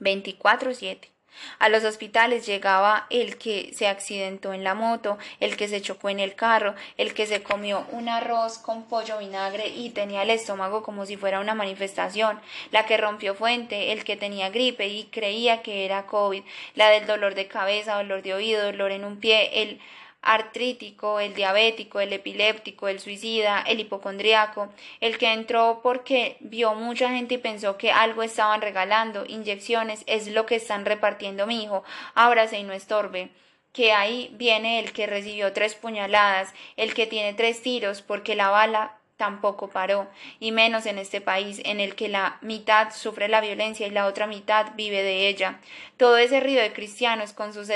24-7. 0.00 1.15
A 1.58 1.68
los 1.68 1.84
hospitales 1.84 2.46
llegaba 2.46 3.06
el 3.10 3.38
que 3.38 3.72
se 3.74 3.88
accidentó 3.88 4.52
en 4.52 4.64
la 4.64 4.74
moto, 4.74 5.18
el 5.40 5.56
que 5.56 5.68
se 5.68 5.80
chocó 5.80 6.08
en 6.08 6.20
el 6.20 6.34
carro, 6.34 6.74
el 6.96 7.14
que 7.14 7.26
se 7.26 7.42
comió 7.42 7.86
un 7.92 8.08
arroz 8.08 8.58
con 8.58 8.84
pollo 8.84 9.18
vinagre 9.18 9.68
y 9.68 9.90
tenía 9.90 10.22
el 10.22 10.30
estómago 10.30 10.82
como 10.82 11.06
si 11.06 11.16
fuera 11.16 11.40
una 11.40 11.54
manifestación, 11.54 12.40
la 12.70 12.86
que 12.86 12.96
rompió 12.96 13.34
fuente, 13.34 13.92
el 13.92 14.04
que 14.04 14.16
tenía 14.16 14.50
gripe 14.50 14.88
y 14.88 15.04
creía 15.04 15.62
que 15.62 15.84
era 15.84 16.06
COVID, 16.06 16.42
la 16.74 16.88
del 16.90 17.06
dolor 17.06 17.34
de 17.34 17.48
cabeza, 17.48 17.96
dolor 17.96 18.22
de 18.22 18.34
oído, 18.34 18.64
dolor 18.64 18.92
en 18.92 19.04
un 19.04 19.18
pie, 19.18 19.62
el 19.62 19.80
artrítico, 20.22 21.20
el 21.20 21.34
diabético, 21.34 22.00
el 22.00 22.12
epiléptico, 22.12 22.88
el 22.88 23.00
suicida, 23.00 23.62
el 23.62 23.80
hipocondriaco, 23.80 24.68
el 25.00 25.18
que 25.18 25.32
entró 25.32 25.80
porque 25.82 26.36
vio 26.40 26.74
mucha 26.74 27.10
gente 27.10 27.34
y 27.34 27.38
pensó 27.38 27.76
que 27.76 27.92
algo 27.92 28.22
estaban 28.22 28.60
regalando, 28.60 29.24
inyecciones, 29.26 30.02
es 30.06 30.28
lo 30.28 30.46
que 30.46 30.56
están 30.56 30.84
repartiendo 30.84 31.46
mi 31.46 31.62
hijo, 31.62 31.84
ábrase 32.14 32.58
y 32.58 32.62
no 32.64 32.72
estorbe 32.72 33.30
que 33.72 33.92
ahí 33.92 34.30
viene 34.32 34.78
el 34.78 34.94
que 34.94 35.06
recibió 35.06 35.52
tres 35.52 35.74
puñaladas, 35.74 36.54
el 36.78 36.94
que 36.94 37.06
tiene 37.06 37.34
tres 37.34 37.60
tiros 37.60 38.00
porque 38.00 38.34
la 38.34 38.48
bala 38.48 38.96
tampoco 39.18 39.68
paró, 39.68 40.08
y 40.40 40.50
menos 40.52 40.86
en 40.86 40.98
este 40.98 41.20
país 41.20 41.60
en 41.64 41.80
el 41.80 41.94
que 41.94 42.08
la 42.08 42.38
mitad 42.40 42.90
sufre 42.94 43.28
la 43.28 43.40
violencia 43.40 43.86
y 43.86 43.90
la 43.90 44.06
otra 44.06 44.26
mitad 44.26 44.72
vive 44.76 45.02
de 45.02 45.28
ella. 45.28 45.60
Todo 45.96 46.16
ese 46.16 46.40
río 46.40 46.60
de 46.60 46.72
cristianos 46.72 47.32
con 47.32 47.52
sus 47.52 47.68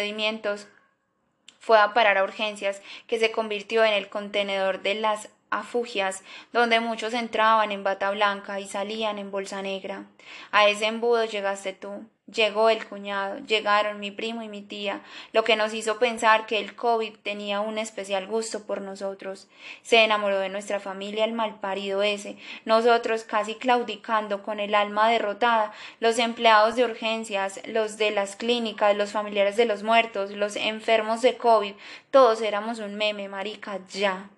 fue 1.60 1.78
a 1.78 1.94
parar 1.94 2.18
a 2.18 2.24
urgencias, 2.24 2.82
que 3.06 3.18
se 3.20 3.30
convirtió 3.30 3.84
en 3.84 3.92
el 3.92 4.08
contenedor 4.08 4.82
de 4.82 4.94
las 4.94 5.28
afugias, 5.50 6.22
donde 6.52 6.80
muchos 6.80 7.14
entraban 7.14 7.72
en 7.72 7.84
bata 7.84 8.10
blanca 8.10 8.60
y 8.60 8.68
salían 8.68 9.18
en 9.18 9.30
bolsa 9.30 9.62
negra. 9.62 10.04
A 10.52 10.68
ese 10.68 10.86
embudo 10.86 11.24
llegaste 11.24 11.72
tú, 11.72 12.06
llegó 12.32 12.70
el 12.70 12.86
cuñado, 12.86 13.38
llegaron 13.40 14.00
mi 14.00 14.10
primo 14.10 14.42
y 14.42 14.48
mi 14.48 14.62
tía, 14.62 15.02
lo 15.32 15.44
que 15.44 15.56
nos 15.56 15.74
hizo 15.74 15.98
pensar 15.98 16.46
que 16.46 16.58
el 16.58 16.74
COVID 16.74 17.14
tenía 17.22 17.60
un 17.60 17.78
especial 17.78 18.26
gusto 18.26 18.64
por 18.64 18.80
nosotros. 18.80 19.48
Se 19.82 20.04
enamoró 20.04 20.38
de 20.38 20.48
nuestra 20.48 20.80
familia 20.80 21.24
el 21.24 21.32
malparido 21.32 22.02
ese, 22.02 22.36
nosotros 22.64 23.24
casi 23.24 23.54
claudicando 23.54 24.42
con 24.42 24.60
el 24.60 24.74
alma 24.74 25.08
derrotada, 25.08 25.72
los 25.98 26.18
empleados 26.18 26.76
de 26.76 26.84
urgencias, 26.84 27.60
los 27.66 27.96
de 27.96 28.10
las 28.10 28.36
clínicas, 28.36 28.96
los 28.96 29.10
familiares 29.10 29.56
de 29.56 29.64
los 29.64 29.82
muertos, 29.82 30.30
los 30.30 30.56
enfermos 30.56 31.22
de 31.22 31.36
COVID, 31.36 31.74
todos 32.10 32.40
éramos 32.40 32.78
un 32.78 32.94
meme, 32.94 33.28
marica, 33.28 33.80
ya. 33.88 34.30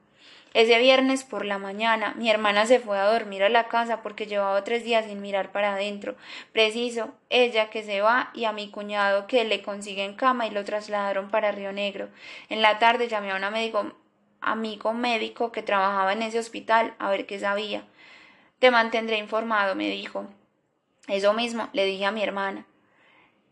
Ese 0.54 0.78
viernes 0.78 1.24
por 1.24 1.46
la 1.46 1.58
mañana 1.58 2.14
mi 2.16 2.30
hermana 2.30 2.66
se 2.66 2.78
fue 2.78 2.98
a 2.98 3.10
dormir 3.10 3.42
a 3.42 3.48
la 3.48 3.68
casa 3.68 4.02
porque 4.02 4.26
llevaba 4.26 4.64
tres 4.64 4.84
días 4.84 5.06
sin 5.06 5.20
mirar 5.20 5.50
para 5.50 5.74
adentro. 5.74 6.14
Preciso, 6.52 7.14
ella 7.30 7.70
que 7.70 7.82
se 7.82 8.02
va 8.02 8.30
y 8.34 8.44
a 8.44 8.52
mi 8.52 8.70
cuñado 8.70 9.26
que 9.26 9.44
le 9.44 9.62
consiguen 9.62 10.14
cama 10.14 10.46
y 10.46 10.50
lo 10.50 10.64
trasladaron 10.64 11.30
para 11.30 11.52
Río 11.52 11.72
Negro. 11.72 12.08
En 12.50 12.60
la 12.60 12.78
tarde 12.78 13.08
llamé 13.08 13.30
a 13.30 13.36
un 13.36 13.44
amigo, 13.44 13.92
amigo 14.40 14.92
médico 14.92 15.52
que 15.52 15.62
trabajaba 15.62 16.12
en 16.12 16.22
ese 16.22 16.38
hospital 16.38 16.94
a 16.98 17.10
ver 17.10 17.26
qué 17.26 17.38
sabía. 17.38 17.84
Te 18.58 18.70
mantendré 18.70 19.16
informado, 19.18 19.74
me 19.74 19.88
dijo. 19.88 20.26
Eso 21.08 21.32
mismo 21.32 21.68
le 21.72 21.84
dije 21.84 22.04
a 22.04 22.12
mi 22.12 22.22
hermana. 22.22 22.66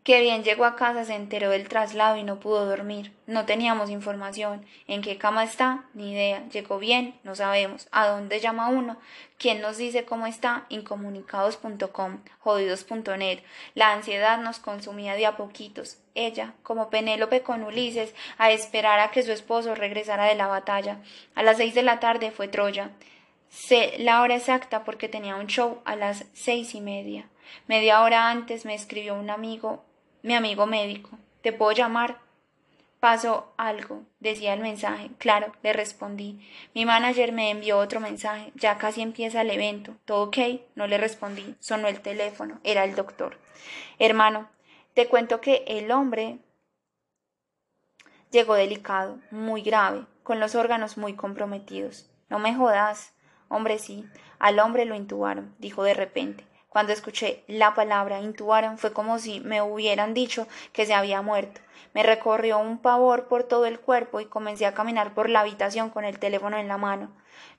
Que 0.02 0.22
bien 0.22 0.42
llegó 0.44 0.64
a 0.64 0.76
casa, 0.76 1.04
se 1.04 1.14
enteró 1.14 1.50
del 1.50 1.68
traslado 1.68 2.16
y 2.16 2.22
no 2.22 2.40
pudo 2.40 2.64
dormir. 2.64 3.12
No 3.26 3.44
teníamos 3.44 3.90
información. 3.90 4.64
¿En 4.86 5.02
qué 5.02 5.18
cama 5.18 5.44
está? 5.44 5.84
Ni 5.92 6.12
idea. 6.12 6.48
Llegó 6.48 6.78
bien, 6.78 7.20
no 7.22 7.34
sabemos. 7.34 7.86
¿A 7.92 8.06
dónde 8.06 8.40
llama 8.40 8.68
uno? 8.68 8.96
¿Quién 9.36 9.60
nos 9.60 9.76
dice 9.76 10.06
cómo 10.06 10.26
está? 10.26 10.64
Incomunicados.com, 10.70 12.20
jodidos.net. 12.38 13.40
La 13.74 13.92
ansiedad 13.92 14.38
nos 14.38 14.58
consumía 14.58 15.16
de 15.16 15.26
a 15.26 15.36
poquitos. 15.36 15.98
Ella, 16.14 16.54
como 16.62 16.88
Penélope 16.88 17.42
con 17.42 17.62
Ulises, 17.62 18.14
a 18.38 18.50
esperar 18.50 19.00
a 19.00 19.10
que 19.10 19.22
su 19.22 19.32
esposo 19.32 19.74
regresara 19.74 20.24
de 20.24 20.34
la 20.34 20.46
batalla. 20.46 21.02
A 21.34 21.42
las 21.42 21.58
seis 21.58 21.74
de 21.74 21.82
la 21.82 22.00
tarde 22.00 22.30
fue 22.30 22.48
Troya. 22.48 22.90
Sé 23.50 23.96
la 23.98 24.22
hora 24.22 24.36
exacta 24.36 24.82
porque 24.82 25.10
tenía 25.10 25.36
un 25.36 25.46
show 25.46 25.82
a 25.84 25.94
las 25.94 26.24
seis 26.32 26.74
y 26.74 26.80
media. 26.80 27.28
Media 27.66 28.00
hora 28.00 28.30
antes 28.30 28.64
me 28.64 28.74
escribió 28.74 29.14
un 29.14 29.28
amigo 29.28 29.84
mi 30.22 30.34
amigo 30.34 30.66
médico, 30.66 31.10
¿te 31.42 31.52
puedo 31.52 31.72
llamar? 31.72 32.18
Pasó 33.00 33.54
algo, 33.56 34.02
decía 34.20 34.52
el 34.52 34.60
mensaje. 34.60 35.10
Claro, 35.16 35.52
le 35.62 35.72
respondí. 35.72 36.38
Mi 36.74 36.84
manager 36.84 37.32
me 37.32 37.50
envió 37.50 37.78
otro 37.78 37.98
mensaje. 37.98 38.52
Ya 38.54 38.76
casi 38.76 39.00
empieza 39.00 39.40
el 39.40 39.50
evento. 39.50 39.96
¿Todo 40.04 40.24
ok? 40.24 40.36
No 40.74 40.86
le 40.86 40.98
respondí. 40.98 41.54
Sonó 41.60 41.88
el 41.88 42.02
teléfono. 42.02 42.60
Era 42.62 42.84
el 42.84 42.94
doctor. 42.94 43.38
Hermano, 43.98 44.50
te 44.92 45.06
cuento 45.06 45.40
que 45.40 45.64
el 45.66 45.90
hombre 45.92 46.40
llegó 48.30 48.54
delicado, 48.54 49.18
muy 49.30 49.62
grave, 49.62 50.04
con 50.22 50.38
los 50.38 50.54
órganos 50.54 50.98
muy 50.98 51.14
comprometidos. 51.14 52.10
No 52.28 52.38
me 52.38 52.54
jodas. 52.54 53.14
Hombre, 53.48 53.78
sí. 53.78 54.04
Al 54.38 54.58
hombre 54.58 54.84
lo 54.84 54.94
intubaron, 54.94 55.54
dijo 55.58 55.82
de 55.84 55.94
repente. 55.94 56.44
Cuando 56.70 56.92
escuché 56.92 57.42
la 57.48 57.74
palabra 57.74 58.20
intubaron 58.20 58.78
fue 58.78 58.92
como 58.92 59.18
si 59.18 59.40
me 59.40 59.60
hubieran 59.60 60.14
dicho 60.14 60.46
que 60.72 60.86
se 60.86 60.94
había 60.94 61.20
muerto. 61.20 61.60
Me 61.94 62.04
recorrió 62.04 62.58
un 62.58 62.78
pavor 62.78 63.26
por 63.26 63.42
todo 63.42 63.66
el 63.66 63.80
cuerpo 63.80 64.20
y 64.20 64.26
comencé 64.26 64.66
a 64.66 64.72
caminar 64.72 65.12
por 65.12 65.28
la 65.28 65.40
habitación 65.40 65.90
con 65.90 66.04
el 66.04 66.20
teléfono 66.20 66.56
en 66.56 66.68
la 66.68 66.78
mano. 66.78 67.10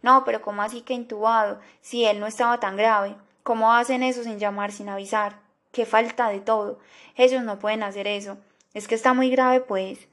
No, 0.01 0.23
pero 0.23 0.41
¿cómo 0.41 0.61
así 0.61 0.81
que 0.81 0.93
intubado? 0.93 1.59
Si 1.81 2.05
él 2.05 2.21
no 2.21 2.25
estaba 2.25 2.61
tan 2.61 2.77
grave. 2.77 3.17
¿Cómo 3.43 3.73
hacen 3.73 4.01
eso 4.01 4.23
sin 4.23 4.39
llamar, 4.39 4.71
sin 4.71 4.87
avisar? 4.87 5.39
Qué 5.73 5.85
falta 5.85 6.29
de 6.29 6.39
todo. 6.39 6.79
Ellos 7.17 7.43
no 7.43 7.59
pueden 7.59 7.83
hacer 7.83 8.07
eso. 8.07 8.37
Es 8.73 8.87
que 8.87 8.95
está 8.95 9.13
muy 9.13 9.29
grave, 9.29 9.59
pues. 9.59 10.07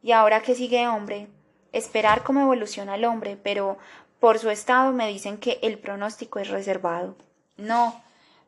¿Y 0.00 0.12
ahora 0.12 0.42
qué 0.42 0.54
sigue, 0.54 0.86
hombre? 0.86 1.26
Esperar 1.72 2.22
cómo 2.22 2.42
evoluciona 2.42 2.94
el 2.94 3.04
hombre, 3.04 3.36
pero 3.36 3.78
por 4.20 4.38
su 4.38 4.50
estado 4.50 4.92
me 4.92 5.08
dicen 5.08 5.38
que 5.38 5.58
el 5.62 5.78
pronóstico 5.78 6.38
es 6.38 6.48
reservado. 6.48 7.16
No, 7.56 8.00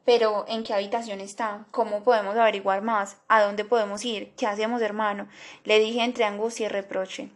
pero 0.07 0.47
¿en 0.49 0.63
qué 0.63 0.73
habitación 0.73 1.21
está? 1.21 1.67
¿Cómo 1.73 2.05
podemos 2.05 2.37
averiguar 2.37 2.81
más? 2.81 3.19
¿A 3.27 3.43
dónde 3.43 3.65
podemos 3.65 4.05
ir? 4.05 4.33
¿Qué 4.37 4.47
hacemos, 4.47 4.81
hermano? 4.81 5.29
Le 5.65 5.81
dije 5.81 6.03
entre 6.05 6.25
angustia 6.25 6.67
y 6.67 6.69
reproche. 6.69 7.29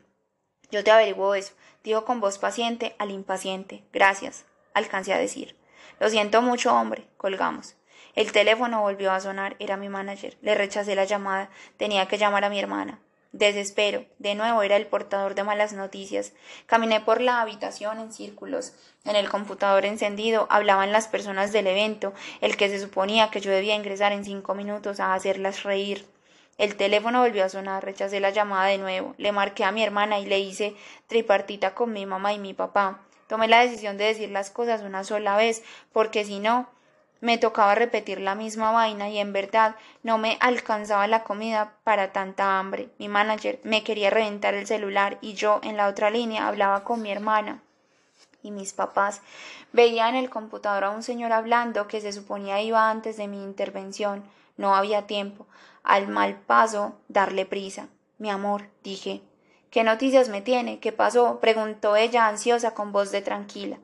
Yo 0.71 0.85
te 0.85 0.93
averiguo 0.93 1.35
eso, 1.35 1.53
dijo 1.83 2.05
con 2.05 2.21
voz 2.21 2.39
paciente 2.39 2.95
al 2.99 3.11
impaciente. 3.11 3.83
Gracias, 3.93 4.47
alcancé 4.73 5.13
a 5.13 5.19
decir. 5.19 5.57
Lo 5.99 6.09
siento 6.09 6.43
mucho, 6.43 6.73
hombre. 6.73 7.09
Colgamos. 7.17 7.75
El 8.15 8.31
teléfono 8.31 8.83
volvió 8.83 9.11
a 9.11 9.21
sonar. 9.21 9.57
Era 9.59 9.77
mi 9.77 9.89
manager. 9.89 10.39
Le 10.41 10.55
rechacé 10.55 10.95
la 10.95 11.05
llamada. 11.05 11.51
Tenía 11.77 12.07
que 12.07 12.19
llamar 12.19 12.45
a 12.45 12.51
mi 12.51 12.61
hermana. 12.61 13.01
Desespero. 13.33 14.07
De 14.19 14.35
nuevo 14.35 14.63
era 14.63 14.75
el 14.77 14.89
portador 14.89 15.37
de 15.37 15.45
malas 15.45 15.73
noticias. 15.73 16.33
Caminé 16.67 17.01
por 17.01 17.21
la 17.21 17.41
habitación 17.41 18.01
en 18.01 18.13
círculos. 18.13 18.73
En 19.05 19.15
el 19.15 19.31
computador 19.31 19.85
encendido 19.85 20.49
hablaban 20.51 20.91
las 20.91 21.07
personas 21.07 21.53
del 21.53 21.69
evento, 21.69 22.13
el 22.41 22.57
que 22.57 22.69
se 22.69 22.81
suponía 22.81 23.31
que 23.31 23.41
yo 23.41 23.53
debía 23.53 23.77
ingresar 23.77 24.11
en 24.11 24.25
cinco 24.25 24.57
minutos 24.57 24.99
a 24.99 25.15
hacerlas 25.15 25.63
reír. 25.63 26.07
El 26.59 26.75
teléfono 26.77 27.21
volvió 27.21 27.45
a 27.45 27.49
sonar, 27.49 27.85
rechacé 27.85 28.19
la 28.19 28.31
llamada 28.31 28.67
de 28.67 28.79
nuevo, 28.79 29.15
le 29.17 29.31
marqué 29.31 29.65
a 29.65 29.71
mi 29.71 29.85
hermana 29.85 30.19
y 30.19 30.27
le 30.27 30.41
hice 30.41 30.75
tripartita 31.07 31.75
con 31.75 31.93
mi 31.93 32.07
mamá 32.07 32.33
y 32.33 32.41
mi 32.41 32.53
papá. 32.53 33.01
Tomé 33.29 33.47
la 33.47 33.61
decisión 33.61 33.97
de 33.97 34.07
decir 34.07 34.31
las 34.31 34.51
cosas 34.51 34.83
una 34.83 35.05
sola 35.05 35.37
vez, 35.37 35.63
porque 35.93 36.25
si 36.25 36.41
no, 36.41 36.69
me 37.21 37.39
tocaba 37.39 37.75
repetir 37.75 38.21
la 38.21 38.35
misma 38.35 38.73
vaina 38.73 39.09
y 39.09 39.19
en 39.19 39.33
verdad 39.33 39.77
no 40.03 40.19
me 40.19 40.39
alcanzaba 40.41 41.07
la 41.07 41.23
comida 41.23 41.75
para 41.85 42.13
tanta 42.13 42.59
hambre. 42.59 42.89
Mi 42.99 43.09
manager 43.09 43.61
me 43.63 43.85
quería 43.85 44.11
reventar 44.11 44.55
el 44.55 44.67
celular 44.67 45.19
y 45.21 45.35
yo 45.35 45.61
en 45.63 45.77
la 45.77 45.89
otra 45.89 46.11
línea 46.11 46.49
hablaba 46.49 46.83
con 46.85 47.03
mi 47.03 47.11
hermana 47.11 47.63
y 48.43 48.51
mis 48.51 48.73
papás. 48.73 49.21
Veía 49.73 50.09
en 50.09 50.15
el 50.15 50.31
computador 50.31 50.85
a 50.85 50.91
un 50.91 51.03
señor 51.03 51.33
hablando 51.33 51.87
que 51.87 52.01
se 52.01 52.13
suponía 52.13 52.63
iba 52.63 52.91
antes 52.91 53.17
de 53.17 53.29
mi 53.29 53.43
intervención. 53.43 54.25
No 54.57 54.75
había 54.75 55.07
tiempo. 55.07 55.47
Al 55.83 56.09
mal 56.09 56.37
paso, 56.37 56.95
darle 57.09 57.47
prisa. 57.47 57.89
Mi 58.19 58.31
amor, 58.31 58.69
dije. 58.83 59.23
¿Qué 59.71 59.85
noticias 59.85 60.29
me 60.29 60.43
tiene? 60.43 60.81
¿Qué 60.81 60.91
pasó? 60.91 61.39
preguntó 61.41 61.97
ella 61.97 62.27
ansiosa 62.27 62.75
con 62.75 62.93
voz 62.93 63.13
de 63.13 63.23
tranquila. 63.23 63.79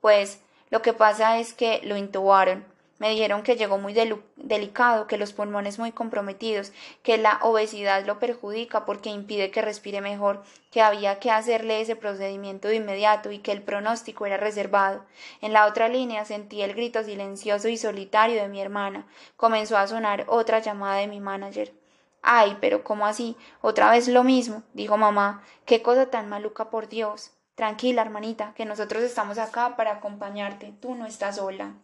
Pues 0.00 0.40
lo 0.68 0.82
que 0.82 0.92
pasa 0.92 1.38
es 1.38 1.54
que 1.54 1.80
lo 1.84 1.96
intubaron. 1.96 2.64
Me 3.00 3.08
dijeron 3.08 3.42
que 3.42 3.56
llegó 3.56 3.78
muy 3.78 3.94
delicado, 4.36 5.06
que 5.06 5.16
los 5.16 5.32
pulmones 5.32 5.78
muy 5.78 5.90
comprometidos, 5.90 6.70
que 7.02 7.16
la 7.16 7.38
obesidad 7.40 8.04
lo 8.04 8.18
perjudica 8.18 8.84
porque 8.84 9.08
impide 9.08 9.50
que 9.50 9.62
respire 9.62 10.02
mejor, 10.02 10.42
que 10.70 10.82
había 10.82 11.18
que 11.18 11.30
hacerle 11.30 11.80
ese 11.80 11.96
procedimiento 11.96 12.68
de 12.68 12.74
inmediato 12.74 13.32
y 13.32 13.38
que 13.38 13.52
el 13.52 13.62
pronóstico 13.62 14.26
era 14.26 14.36
reservado. 14.36 15.06
En 15.40 15.54
la 15.54 15.64
otra 15.64 15.88
línea 15.88 16.26
sentí 16.26 16.60
el 16.60 16.74
grito 16.74 17.02
silencioso 17.02 17.68
y 17.68 17.78
solitario 17.78 18.38
de 18.42 18.48
mi 18.48 18.60
hermana. 18.60 19.06
Comenzó 19.38 19.78
a 19.78 19.86
sonar 19.86 20.26
otra 20.28 20.58
llamada 20.58 20.96
de 20.96 21.06
mi 21.06 21.20
manager. 21.20 21.72
Ay, 22.20 22.58
pero 22.60 22.84
¿cómo 22.84 23.06
así? 23.06 23.34
Otra 23.62 23.90
vez 23.90 24.08
lo 24.08 24.24
mismo, 24.24 24.62
dijo 24.74 24.98
mamá. 24.98 25.42
Qué 25.64 25.80
cosa 25.80 26.10
tan 26.10 26.28
maluca, 26.28 26.68
por 26.68 26.90
Dios. 26.90 27.30
Tranquila, 27.54 28.02
hermanita, 28.02 28.52
que 28.54 28.66
nosotros 28.66 29.02
estamos 29.02 29.38
acá 29.38 29.74
para 29.74 29.92
acompañarte. 29.92 30.74
Tú 30.82 30.94
no 30.94 31.06
estás 31.06 31.36
sola. 31.36 31.76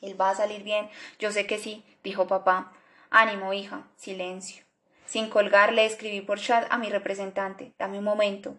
Él 0.00 0.20
va 0.20 0.30
a 0.30 0.34
salir 0.34 0.62
bien. 0.62 0.88
Yo 1.18 1.32
sé 1.32 1.46
que 1.46 1.58
sí, 1.58 1.84
dijo 2.02 2.26
papá. 2.26 2.72
Ánimo, 3.10 3.52
hija. 3.52 3.86
Silencio. 3.96 4.64
Sin 5.06 5.28
colgar 5.28 5.72
le 5.72 5.84
escribí 5.84 6.20
por 6.20 6.38
chat 6.38 6.66
a 6.70 6.78
mi 6.78 6.88
representante. 6.88 7.72
Dame 7.78 7.98
un 7.98 8.04
momento. 8.04 8.54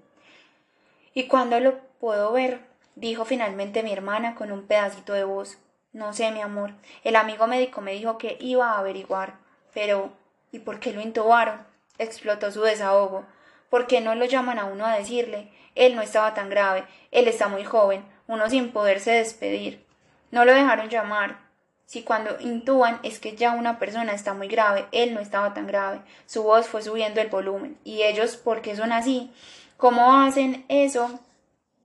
¿Y 1.13 1.27
cuándo 1.27 1.59
lo 1.59 1.79
puedo 1.99 2.31
ver? 2.31 2.69
dijo 2.95 3.23
finalmente 3.25 3.83
mi 3.83 3.93
hermana 3.93 4.35
con 4.35 4.51
un 4.51 4.67
pedacito 4.67 5.13
de 5.13 5.23
voz. 5.23 5.57
No 5.93 6.13
sé, 6.13 6.31
mi 6.31 6.41
amor. 6.41 6.73
El 7.03 7.15
amigo 7.15 7.47
médico 7.47 7.81
me 7.81 7.93
dijo 7.93 8.17
que 8.17 8.37
iba 8.39 8.71
a 8.71 8.79
averiguar. 8.79 9.35
Pero, 9.73 10.11
¿y 10.51 10.59
por 10.59 10.79
qué 10.79 10.93
lo 10.93 11.01
intubaron? 11.01 11.65
explotó 11.97 12.51
su 12.51 12.61
desahogo. 12.61 13.25
¿Por 13.69 13.87
qué 13.87 14.01
no 14.01 14.15
lo 14.15 14.25
llaman 14.25 14.59
a 14.59 14.65
uno 14.65 14.85
a 14.85 14.97
decirle? 14.97 15.49
Él 15.75 15.95
no 15.95 16.01
estaba 16.01 16.33
tan 16.33 16.49
grave, 16.49 16.83
él 17.11 17.27
está 17.27 17.47
muy 17.47 17.63
joven, 17.63 18.03
uno 18.27 18.49
sin 18.49 18.71
poderse 18.71 19.11
despedir. 19.11 19.85
No 20.31 20.45
lo 20.45 20.53
dejaron 20.53 20.89
llamar. 20.89 21.39
Si 21.85 22.03
cuando 22.03 22.39
intuban 22.39 22.99
es 23.03 23.19
que 23.19 23.35
ya 23.35 23.51
una 23.51 23.77
persona 23.77 24.13
está 24.13 24.33
muy 24.33 24.47
grave, 24.47 24.87
él 24.91 25.13
no 25.13 25.19
estaba 25.19 25.53
tan 25.53 25.67
grave. 25.67 26.01
Su 26.25 26.43
voz 26.43 26.67
fue 26.67 26.81
subiendo 26.81 27.21
el 27.21 27.27
volumen. 27.27 27.77
¿Y 27.83 28.03
ellos 28.03 28.37
por 28.37 28.61
qué 28.61 28.75
son 28.75 28.91
así? 28.91 29.31
¿Cómo 29.77 30.21
hacen 30.21 30.65
eso? 30.69 31.19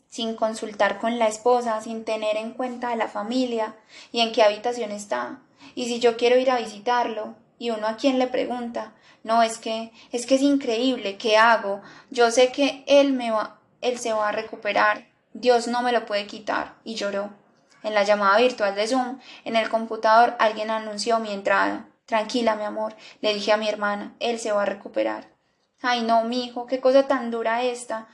sin 0.08 0.34
consultar 0.34 0.98
con 0.98 1.18
la 1.18 1.28
esposa, 1.28 1.78
sin 1.82 2.04
tener 2.04 2.38
en 2.38 2.52
cuenta 2.52 2.90
a 2.90 2.96
la 2.96 3.06
familia 3.06 3.74
y 4.12 4.20
en 4.20 4.32
qué 4.32 4.42
habitación 4.42 4.90
está. 4.90 5.40
Y 5.74 5.86
si 5.86 6.00
yo 6.00 6.16
quiero 6.16 6.38
ir 6.38 6.50
a 6.50 6.58
visitarlo, 6.58 7.34
y 7.58 7.70
uno 7.70 7.86
a 7.86 7.96
quien 7.96 8.18
le 8.18 8.26
pregunta, 8.26 8.92
no 9.24 9.42
es 9.42 9.58
que 9.58 9.92
es 10.12 10.26
que 10.26 10.36
es 10.36 10.42
increíble, 10.42 11.16
¿qué 11.18 11.36
hago? 11.36 11.82
Yo 12.10 12.30
sé 12.30 12.52
que 12.52 12.84
él 12.86 13.12
me 13.12 13.30
va 13.30 13.58
él 13.82 13.98
se 13.98 14.12
va 14.12 14.30
a 14.30 14.32
recuperar. 14.32 15.06
Dios 15.32 15.68
no 15.68 15.82
me 15.82 15.92
lo 15.92 16.06
puede 16.06 16.26
quitar 16.26 16.74
y 16.82 16.94
lloró. 16.94 17.30
En 17.86 17.94
la 17.94 18.02
llamada 18.02 18.38
virtual 18.38 18.74
de 18.74 18.88
Zoom, 18.88 19.20
en 19.44 19.54
el 19.54 19.68
computador, 19.68 20.34
alguien 20.40 20.70
anunció 20.70 21.20
mi 21.20 21.32
entrada. 21.32 21.86
Tranquila, 22.04 22.56
mi 22.56 22.64
amor, 22.64 22.96
le 23.20 23.32
dije 23.32 23.52
a 23.52 23.56
mi 23.56 23.68
hermana, 23.68 24.12
él 24.18 24.40
se 24.40 24.50
va 24.50 24.62
a 24.62 24.66
recuperar. 24.66 25.28
Ay, 25.82 26.02
no, 26.02 26.24
mi 26.24 26.44
hijo, 26.44 26.66
qué 26.66 26.80
cosa 26.80 27.04
tan 27.04 27.30
dura 27.30 27.62
esta. 27.62 28.08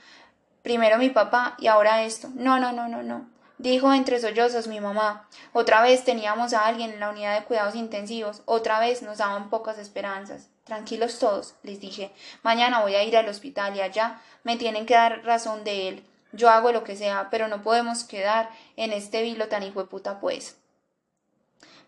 Primero 0.61 0.99
mi 0.99 1.09
papá 1.09 1.55
y 1.57 1.65
ahora 1.65 2.03
esto. 2.03 2.29
No, 2.35 2.59
no, 2.59 2.71
no, 2.71 2.87
no, 2.87 3.01
no. 3.01 3.25
Dijo 3.57 3.91
entre 3.91 4.19
sollozos 4.19 4.67
mi 4.67 4.79
mamá. 4.79 5.27
Otra 5.53 5.81
vez 5.81 6.03
teníamos 6.03 6.53
a 6.53 6.67
alguien 6.67 6.91
en 6.91 6.99
la 6.99 7.09
unidad 7.09 7.39
de 7.39 7.45
cuidados 7.45 7.73
intensivos. 7.73 8.43
Otra 8.45 8.79
vez 8.79 9.01
nos 9.01 9.17
daban 9.17 9.49
pocas 9.49 9.79
esperanzas. 9.79 10.49
Tranquilos 10.65 11.17
todos, 11.17 11.55
les 11.63 11.79
dije. 11.79 12.13
Mañana 12.43 12.81
voy 12.81 12.93
a 12.93 13.03
ir 13.03 13.17
al 13.17 13.27
hospital 13.27 13.75
y 13.75 13.81
allá 13.81 14.21
me 14.43 14.55
tienen 14.55 14.85
que 14.85 14.93
dar 14.93 15.23
razón 15.23 15.63
de 15.63 15.87
él. 15.87 16.03
Yo 16.33 16.49
hago 16.49 16.71
lo 16.71 16.83
que 16.83 16.95
sea, 16.95 17.29
pero 17.31 17.47
no 17.47 17.61
podemos 17.61 18.03
quedar 18.03 18.49
en 18.75 18.91
este 18.91 19.21
vilo 19.21 19.47
tan 19.47 19.63
hijo 19.63 19.81
de 19.81 19.87
puta, 19.87 20.19
pues. 20.19 20.57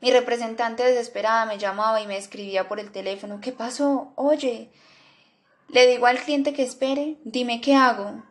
Mi 0.01 0.11
representante 0.11 0.83
desesperada 0.83 1.45
me 1.45 1.57
llamaba 1.57 1.99
y 1.99 2.07
me 2.07 2.17
escribía 2.17 2.67
por 2.67 2.79
el 2.79 2.91
teléfono. 2.91 3.41
¿Qué 3.41 3.51
pasó? 3.51 4.13
Oye. 4.15 4.71
Le 5.69 5.87
digo 5.87 6.05
al 6.05 6.19
cliente 6.19 6.53
que 6.53 6.63
espere. 6.63 7.17
Dime 7.23 7.59
qué 7.59 7.75
hago. 7.75 8.23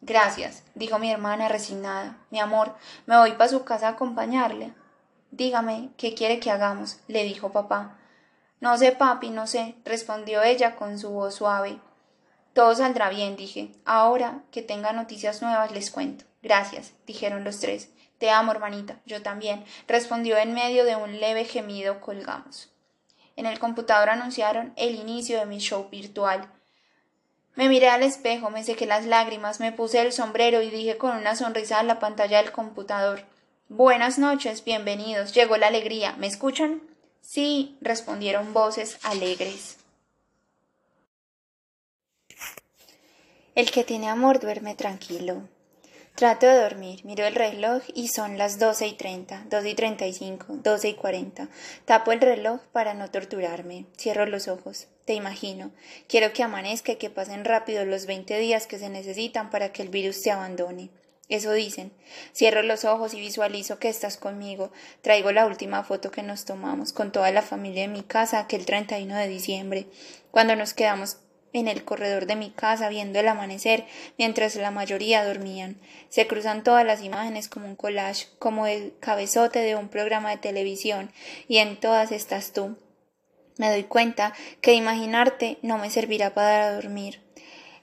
Gracias, 0.00 0.64
dijo 0.74 0.98
mi 0.98 1.10
hermana 1.10 1.48
resignada. 1.48 2.18
Mi 2.30 2.40
amor, 2.40 2.74
me 3.06 3.16
voy 3.16 3.32
para 3.32 3.48
su 3.48 3.64
casa 3.64 3.88
a 3.88 3.90
acompañarle. 3.92 4.74
Dígame, 5.30 5.90
¿qué 5.96 6.14
quiere 6.14 6.40
que 6.40 6.50
hagamos? 6.50 6.98
le 7.08 7.24
dijo 7.24 7.52
papá. 7.52 7.96
No 8.60 8.76
sé, 8.76 8.92
papi, 8.92 9.30
no 9.30 9.46
sé, 9.46 9.74
respondió 9.84 10.42
ella 10.42 10.76
con 10.76 10.98
su 10.98 11.10
voz 11.10 11.34
suave. 11.34 11.78
Todo 12.54 12.74
saldrá 12.74 13.10
bien, 13.10 13.36
dije. 13.36 13.72
Ahora 13.84 14.42
que 14.50 14.62
tenga 14.62 14.92
noticias 14.92 15.42
nuevas 15.42 15.72
les 15.72 15.90
cuento. 15.90 16.24
Gracias, 16.42 16.92
dijeron 17.06 17.44
los 17.44 17.60
tres. 17.60 17.90
Te 18.18 18.30
amo, 18.30 18.52
hermanita. 18.52 19.00
Yo 19.04 19.20
también, 19.20 19.64
respondió 19.86 20.38
en 20.38 20.54
medio 20.54 20.86
de 20.86 20.96
un 20.96 21.20
leve 21.20 21.44
gemido 21.44 22.00
colgamos. 22.00 22.70
En 23.36 23.44
el 23.44 23.58
computador 23.58 24.08
anunciaron 24.08 24.72
el 24.76 24.94
inicio 24.94 25.38
de 25.38 25.46
mi 25.46 25.58
show 25.58 25.88
virtual. 25.90 26.48
Me 27.56 27.68
miré 27.68 27.90
al 27.90 28.02
espejo, 28.02 28.48
me 28.48 28.64
sequé 28.64 28.86
las 28.86 29.04
lágrimas, 29.04 29.60
me 29.60 29.72
puse 29.72 30.00
el 30.00 30.12
sombrero 30.12 30.62
y 30.62 30.70
dije 30.70 30.96
con 30.96 31.16
una 31.16 31.36
sonrisa 31.36 31.80
a 31.80 31.82
la 31.82 31.98
pantalla 31.98 32.40
del 32.40 32.52
computador 32.52 33.24
Buenas 33.70 34.18
noches, 34.18 34.62
bienvenidos. 34.62 35.32
Llegó 35.32 35.56
la 35.56 35.68
alegría. 35.68 36.14
¿Me 36.18 36.26
escuchan? 36.26 36.82
Sí, 37.22 37.78
respondieron 37.80 38.52
voces 38.52 38.98
alegres. 39.02 39.78
El 43.54 43.70
que 43.70 43.84
tiene 43.84 44.08
amor 44.08 44.40
duerme 44.40 44.74
tranquilo. 44.74 45.48
Trato 46.16 46.46
de 46.46 46.60
dormir, 46.60 47.04
miro 47.04 47.24
el 47.24 47.36
reloj 47.36 47.84
y 47.94 48.08
son 48.08 48.36
las 48.36 48.58
doce 48.58 48.88
y 48.88 48.94
treinta, 48.94 49.44
doce 49.48 49.70
y 49.70 49.74
treinta 49.74 50.08
y 50.08 50.12
cinco, 50.12 50.46
doce 50.48 50.88
y 50.88 50.94
cuarenta. 50.94 51.48
Tapo 51.84 52.10
el 52.10 52.20
reloj 52.20 52.60
para 52.72 52.94
no 52.94 53.12
torturarme. 53.12 53.86
Cierro 53.96 54.26
los 54.26 54.48
ojos. 54.48 54.88
Te 55.04 55.14
imagino. 55.14 55.70
Quiero 56.08 56.32
que 56.32 56.42
amanezca 56.42 56.92
y 56.92 56.96
que 56.96 57.10
pasen 57.10 57.44
rápido 57.44 57.84
los 57.84 58.06
veinte 58.06 58.36
días 58.40 58.66
que 58.66 58.80
se 58.80 58.88
necesitan 58.88 59.50
para 59.50 59.70
que 59.70 59.82
el 59.82 59.88
virus 59.88 60.16
se 60.16 60.32
abandone. 60.32 60.90
Eso 61.28 61.52
dicen. 61.52 61.92
Cierro 62.34 62.62
los 62.62 62.84
ojos 62.84 63.14
y 63.14 63.20
visualizo 63.20 63.78
que 63.78 63.88
estás 63.88 64.16
conmigo. 64.16 64.72
Traigo 65.00 65.30
la 65.30 65.46
última 65.46 65.84
foto 65.84 66.10
que 66.10 66.24
nos 66.24 66.44
tomamos 66.44 66.92
con 66.92 67.12
toda 67.12 67.30
la 67.30 67.42
familia 67.42 67.84
en 67.84 67.92
mi 67.92 68.02
casa 68.02 68.40
aquel 68.40 68.66
31 68.66 69.16
de 69.16 69.28
diciembre, 69.28 69.86
cuando 70.32 70.56
nos 70.56 70.74
quedamos 70.74 71.18
en 71.54 71.68
el 71.68 71.84
corredor 71.84 72.26
de 72.26 72.36
mi 72.36 72.50
casa 72.50 72.90
viendo 72.90 73.18
el 73.18 73.28
amanecer 73.28 73.86
mientras 74.18 74.56
la 74.56 74.70
mayoría 74.70 75.24
dormían. 75.24 75.80
Se 76.10 76.26
cruzan 76.26 76.62
todas 76.62 76.84
las 76.84 77.02
imágenes 77.02 77.48
como 77.48 77.66
un 77.66 77.76
collage, 77.76 78.26
como 78.38 78.66
el 78.66 78.92
cabezote 79.00 79.60
de 79.60 79.76
un 79.76 79.88
programa 79.88 80.30
de 80.30 80.36
televisión, 80.36 81.10
y 81.48 81.58
en 81.58 81.80
todas 81.80 82.12
estás 82.12 82.52
tú. 82.52 82.76
Me 83.56 83.70
doy 83.70 83.84
cuenta 83.84 84.34
que 84.60 84.74
imaginarte 84.74 85.58
no 85.62 85.78
me 85.78 85.88
servirá 85.88 86.34
para 86.34 86.74
dormir. 86.74 87.23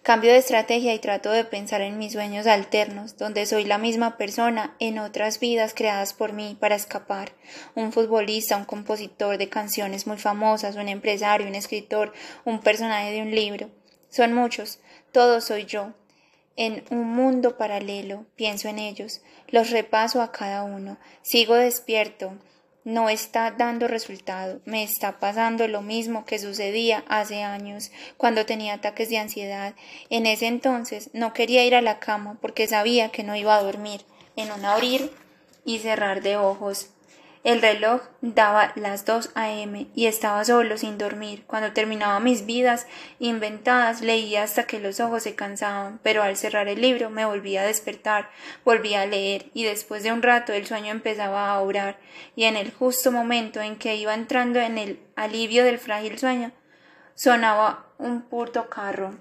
Cambio 0.03 0.31
de 0.31 0.39
estrategia 0.39 0.95
y 0.95 0.99
trato 0.99 1.29
de 1.29 1.45
pensar 1.45 1.81
en 1.81 1.99
mis 1.99 2.13
sueños 2.13 2.47
alternos, 2.47 3.17
donde 3.17 3.45
soy 3.45 3.65
la 3.65 3.77
misma 3.77 4.17
persona 4.17 4.75
en 4.79 4.97
otras 4.97 5.39
vidas 5.39 5.75
creadas 5.75 6.13
por 6.13 6.33
mí 6.33 6.57
para 6.59 6.73
escapar. 6.73 7.33
Un 7.75 7.91
futbolista, 7.91 8.57
un 8.57 8.65
compositor 8.65 9.37
de 9.37 9.47
canciones 9.47 10.07
muy 10.07 10.17
famosas, 10.17 10.75
un 10.75 10.89
empresario, 10.89 11.45
un 11.45 11.53
escritor, 11.53 12.13
un 12.45 12.61
personaje 12.61 13.11
de 13.11 13.21
un 13.21 13.29
libro. 13.29 13.69
Son 14.09 14.33
muchos, 14.33 14.79
todos 15.11 15.43
soy 15.43 15.65
yo. 15.65 15.93
En 16.55 16.83
un 16.89 17.07
mundo 17.13 17.55
paralelo, 17.55 18.25
pienso 18.35 18.69
en 18.69 18.79
ellos, 18.79 19.21
los 19.49 19.69
repaso 19.69 20.23
a 20.23 20.31
cada 20.31 20.63
uno, 20.63 20.97
sigo 21.21 21.53
despierto, 21.53 22.33
no 22.83 23.09
está 23.09 23.51
dando 23.51 23.87
resultado. 23.87 24.61
Me 24.65 24.83
está 24.83 25.19
pasando 25.19 25.67
lo 25.67 25.81
mismo 25.81 26.25
que 26.25 26.39
sucedía 26.39 27.03
hace 27.07 27.43
años, 27.43 27.91
cuando 28.17 28.45
tenía 28.45 28.75
ataques 28.75 29.09
de 29.09 29.17
ansiedad. 29.17 29.75
En 30.09 30.25
ese 30.25 30.47
entonces 30.47 31.09
no 31.13 31.33
quería 31.33 31.65
ir 31.65 31.75
a 31.75 31.81
la 31.81 31.99
cama 31.99 32.37
porque 32.41 32.67
sabía 32.67 33.09
que 33.09 33.23
no 33.23 33.35
iba 33.35 33.55
a 33.55 33.63
dormir, 33.63 34.01
en 34.35 34.51
un 34.51 34.65
abrir 34.65 35.11
y 35.65 35.79
cerrar 35.79 36.21
de 36.21 36.37
ojos. 36.37 36.89
El 37.43 37.59
reloj 37.59 38.01
daba 38.21 38.71
las 38.75 39.03
2 39.05 39.31
a.m. 39.33 39.87
y 39.95 40.05
estaba 40.05 40.45
solo 40.45 40.77
sin 40.77 40.99
dormir. 40.99 41.43
Cuando 41.47 41.73
terminaba 41.73 42.19
mis 42.19 42.45
vidas 42.45 42.85
inventadas 43.17 44.01
leía 44.01 44.43
hasta 44.43 44.65
que 44.65 44.79
los 44.79 44.99
ojos 44.99 45.23
se 45.23 45.33
cansaban, 45.33 45.99
pero 46.03 46.21
al 46.21 46.37
cerrar 46.37 46.67
el 46.67 46.81
libro 46.81 47.09
me 47.09 47.25
volvía 47.25 47.61
a 47.61 47.65
despertar, 47.65 48.29
volvía 48.63 49.01
a 49.01 49.07
leer 49.07 49.47
y 49.55 49.63
después 49.63 50.03
de 50.03 50.11
un 50.11 50.21
rato 50.21 50.53
el 50.53 50.67
sueño 50.67 50.91
empezaba 50.91 51.49
a 51.49 51.59
obrar 51.61 51.97
y 52.35 52.43
en 52.43 52.57
el 52.57 52.71
justo 52.71 53.11
momento 53.11 53.59
en 53.59 53.75
que 53.75 53.95
iba 53.95 54.13
entrando 54.13 54.59
en 54.59 54.77
el 54.77 54.99
alivio 55.15 55.63
del 55.63 55.79
frágil 55.79 56.19
sueño 56.19 56.51
sonaba 57.15 57.87
un 57.97 58.21
puto 58.21 58.69
carro, 58.69 59.15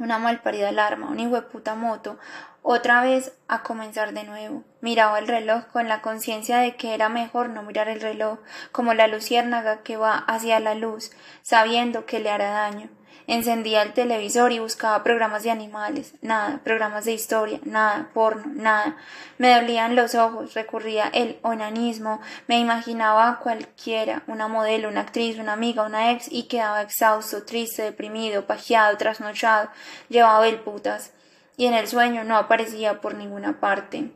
una 0.00 0.18
malparida 0.18 0.70
alarma, 0.70 1.08
un 1.08 1.44
puta 1.50 1.76
moto, 1.76 2.18
otra 2.66 3.02
vez 3.02 3.32
a 3.46 3.62
comenzar 3.62 4.14
de 4.14 4.24
nuevo. 4.24 4.64
Miraba 4.80 5.18
el 5.18 5.28
reloj 5.28 5.66
con 5.66 5.86
la 5.86 6.00
conciencia 6.00 6.56
de 6.56 6.76
que 6.76 6.94
era 6.94 7.10
mejor 7.10 7.50
no 7.50 7.62
mirar 7.62 7.88
el 7.88 8.00
reloj, 8.00 8.38
como 8.72 8.94
la 8.94 9.06
luciérnaga 9.06 9.82
que 9.82 9.98
va 9.98 10.16
hacia 10.16 10.58
la 10.60 10.74
luz, 10.74 11.10
sabiendo 11.42 12.06
que 12.06 12.20
le 12.20 12.30
hará 12.30 12.50
daño. 12.50 12.88
Encendía 13.26 13.82
el 13.82 13.92
televisor 13.92 14.50
y 14.52 14.60
buscaba 14.60 15.04
programas 15.04 15.42
de 15.42 15.50
animales, 15.50 16.14
nada, 16.22 16.60
programas 16.64 17.04
de 17.04 17.12
historia, 17.12 17.60
nada, 17.64 18.08
porno, 18.14 18.44
nada. 18.46 18.96
Me 19.36 19.54
dolían 19.54 19.94
los 19.94 20.14
ojos, 20.14 20.54
recurría 20.54 21.10
el 21.12 21.38
onanismo, 21.42 22.22
me 22.48 22.58
imaginaba 22.58 23.28
a 23.28 23.38
cualquiera, 23.40 24.22
una 24.26 24.48
modelo, 24.48 24.88
una 24.88 25.02
actriz, 25.02 25.38
una 25.38 25.52
amiga, 25.52 25.82
una 25.82 26.12
ex, 26.12 26.32
y 26.32 26.44
quedaba 26.44 26.80
exhausto, 26.80 27.44
triste, 27.44 27.82
deprimido, 27.82 28.46
pajeado, 28.46 28.96
trasnochado, 28.96 29.68
llevaba 30.08 30.48
el 30.48 30.60
putas 30.60 31.12
y 31.56 31.66
en 31.66 31.74
el 31.74 31.86
sueño 31.88 32.24
no 32.24 32.36
aparecía 32.36 33.00
por 33.00 33.14
ninguna 33.14 33.60
parte. 33.60 34.10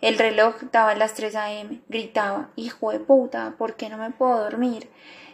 El 0.00 0.16
reloj 0.16 0.54
daba 0.70 0.94
las 0.94 1.14
3 1.14 1.34
a.m. 1.36 1.80
Gritaba, 1.88 2.50
hijo 2.56 2.92
de 2.92 3.00
puta, 3.00 3.54
¿por 3.58 3.74
qué 3.74 3.88
no 3.88 3.98
me 3.98 4.10
puedo 4.10 4.38
dormir? 4.38 4.88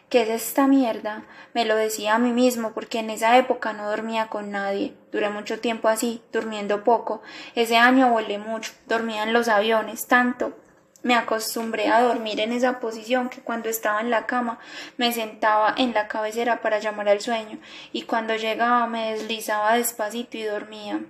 ¿Qué 0.08 0.22
es 0.22 0.28
esta 0.28 0.66
mierda? 0.66 1.24
Me 1.54 1.64
lo 1.64 1.76
decía 1.76 2.14
a 2.14 2.18
mí 2.18 2.32
mismo 2.32 2.72
porque 2.72 3.00
en 3.00 3.10
esa 3.10 3.36
época 3.36 3.72
no 3.72 3.88
dormía 3.88 4.28
con 4.28 4.50
nadie. 4.50 4.94
Duré 5.10 5.28
mucho 5.28 5.60
tiempo 5.60 5.88
así, 5.88 6.22
durmiendo 6.32 6.84
poco. 6.84 7.20
Ese 7.54 7.76
año 7.76 8.10
volé 8.10 8.38
mucho, 8.38 8.72
dormía 8.86 9.24
en 9.24 9.32
los 9.32 9.48
aviones, 9.48 10.06
tanto. 10.06 10.56
Me 11.02 11.14
acostumbré 11.14 11.88
a 11.88 12.00
dormir 12.00 12.40
en 12.40 12.52
esa 12.52 12.80
posición 12.80 13.28
que 13.28 13.42
cuando 13.42 13.68
estaba 13.68 14.00
en 14.00 14.08
la 14.08 14.24
cama 14.24 14.58
me 14.96 15.12
sentaba 15.12 15.74
en 15.76 15.92
la 15.92 16.08
cabecera 16.08 16.62
para 16.62 16.78
llamar 16.78 17.10
al 17.10 17.20
sueño 17.20 17.58
y 17.92 18.02
cuando 18.02 18.36
llegaba 18.36 18.86
me 18.86 19.12
deslizaba 19.12 19.74
despacito 19.74 20.38
y 20.38 20.44
dormía. 20.44 21.00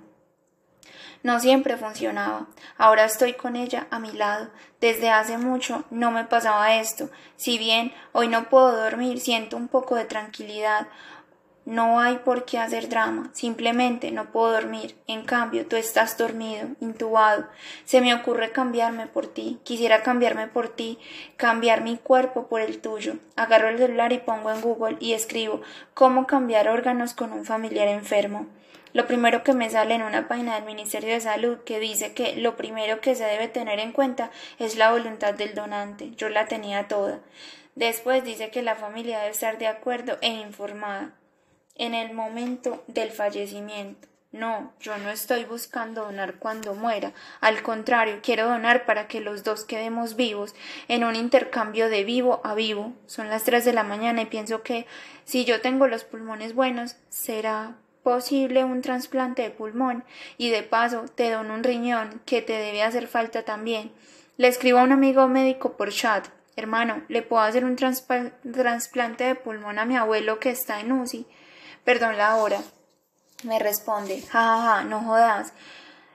No 1.24 1.40
siempre 1.40 1.78
funcionaba. 1.78 2.48
Ahora 2.76 3.06
estoy 3.06 3.32
con 3.32 3.56
ella 3.56 3.86
a 3.90 3.98
mi 3.98 4.12
lado. 4.12 4.50
Desde 4.78 5.08
hace 5.08 5.38
mucho 5.38 5.84
no 5.90 6.10
me 6.10 6.24
pasaba 6.24 6.76
esto. 6.76 7.08
Si 7.36 7.56
bien 7.56 7.94
hoy 8.12 8.28
no 8.28 8.50
puedo 8.50 8.76
dormir, 8.76 9.18
siento 9.20 9.56
un 9.56 9.68
poco 9.68 9.96
de 9.96 10.04
tranquilidad. 10.04 10.86
No 11.64 11.98
hay 11.98 12.18
por 12.18 12.44
qué 12.44 12.58
hacer 12.58 12.90
drama, 12.90 13.30
simplemente 13.32 14.10
no 14.10 14.32
puedo 14.32 14.52
dormir. 14.52 14.98
En 15.06 15.24
cambio, 15.24 15.66
tú 15.66 15.76
estás 15.76 16.18
dormido, 16.18 16.68
intubado. 16.80 17.46
Se 17.86 18.02
me 18.02 18.14
ocurre 18.14 18.52
cambiarme 18.52 19.06
por 19.06 19.26
ti. 19.26 19.58
Quisiera 19.64 20.02
cambiarme 20.02 20.46
por 20.46 20.68
ti, 20.68 20.98
cambiar 21.38 21.82
mi 21.82 21.96
cuerpo 21.96 22.48
por 22.48 22.60
el 22.60 22.82
tuyo. 22.82 23.14
Agarro 23.34 23.70
el 23.70 23.78
celular 23.78 24.12
y 24.12 24.18
pongo 24.18 24.50
en 24.50 24.60
Google 24.60 24.98
y 25.00 25.14
escribo 25.14 25.62
cómo 25.94 26.26
cambiar 26.26 26.68
órganos 26.68 27.14
con 27.14 27.32
un 27.32 27.46
familiar 27.46 27.88
enfermo. 27.88 28.46
Lo 28.94 29.08
primero 29.08 29.42
que 29.42 29.54
me 29.54 29.68
sale 29.68 29.96
en 29.96 30.02
una 30.02 30.28
página 30.28 30.54
del 30.54 30.64
Ministerio 30.64 31.12
de 31.12 31.20
Salud 31.20 31.58
que 31.64 31.80
dice 31.80 32.14
que 32.14 32.36
lo 32.36 32.56
primero 32.56 33.00
que 33.00 33.16
se 33.16 33.24
debe 33.24 33.48
tener 33.48 33.80
en 33.80 33.90
cuenta 33.90 34.30
es 34.60 34.76
la 34.76 34.92
voluntad 34.92 35.34
del 35.34 35.52
donante. 35.52 36.12
Yo 36.12 36.28
la 36.28 36.46
tenía 36.46 36.86
toda. 36.86 37.18
Después 37.74 38.22
dice 38.22 38.50
que 38.50 38.62
la 38.62 38.76
familia 38.76 39.18
debe 39.18 39.32
estar 39.32 39.58
de 39.58 39.66
acuerdo 39.66 40.16
e 40.20 40.28
informada 40.28 41.12
en 41.74 41.92
el 41.92 42.14
momento 42.14 42.84
del 42.86 43.10
fallecimiento. 43.10 44.06
No, 44.30 44.72
yo 44.78 44.96
no 44.98 45.10
estoy 45.10 45.44
buscando 45.44 46.04
donar 46.04 46.36
cuando 46.36 46.74
muera. 46.74 47.12
Al 47.40 47.62
contrario, 47.62 48.20
quiero 48.22 48.48
donar 48.48 48.86
para 48.86 49.08
que 49.08 49.20
los 49.20 49.42
dos 49.42 49.64
quedemos 49.64 50.14
vivos 50.14 50.54
en 50.86 51.02
un 51.02 51.16
intercambio 51.16 51.88
de 51.88 52.04
vivo 52.04 52.40
a 52.44 52.54
vivo. 52.54 52.92
Son 53.06 53.28
las 53.28 53.42
tres 53.42 53.64
de 53.64 53.72
la 53.72 53.82
mañana 53.82 54.22
y 54.22 54.26
pienso 54.26 54.62
que 54.62 54.86
si 55.24 55.44
yo 55.44 55.60
tengo 55.60 55.88
los 55.88 56.04
pulmones 56.04 56.54
buenos, 56.54 56.96
será 57.08 57.74
posible 58.04 58.62
un 58.62 58.82
trasplante 58.82 59.42
de 59.42 59.50
pulmón 59.50 60.04
y 60.38 60.50
de 60.50 60.62
paso 60.62 61.06
te 61.12 61.30
dono 61.30 61.54
un 61.54 61.64
riñón 61.64 62.22
que 62.24 62.42
te 62.42 62.52
debe 62.52 62.84
hacer 62.84 63.08
falta 63.08 63.42
también. 63.42 63.90
Le 64.36 64.46
escribo 64.46 64.78
a 64.78 64.84
un 64.84 64.92
amigo 64.92 65.26
médico 65.26 65.76
por 65.76 65.90
chat. 65.90 66.28
Hermano, 66.54 67.02
¿le 67.08 67.22
puedo 67.22 67.42
hacer 67.42 67.64
un 67.64 67.74
trasplante 67.74 69.24
de 69.24 69.34
pulmón 69.34 69.80
a 69.80 69.84
mi 69.84 69.96
abuelo 69.96 70.38
que 70.38 70.50
está 70.50 70.78
en 70.78 70.92
UCI? 70.92 71.26
Perdón 71.82 72.16
la 72.16 72.36
hora. 72.36 72.60
Me 73.42 73.58
responde, 73.58 74.22
jajaja, 74.22 74.76
ja, 74.76 74.84
no 74.84 75.00
jodas. 75.00 75.52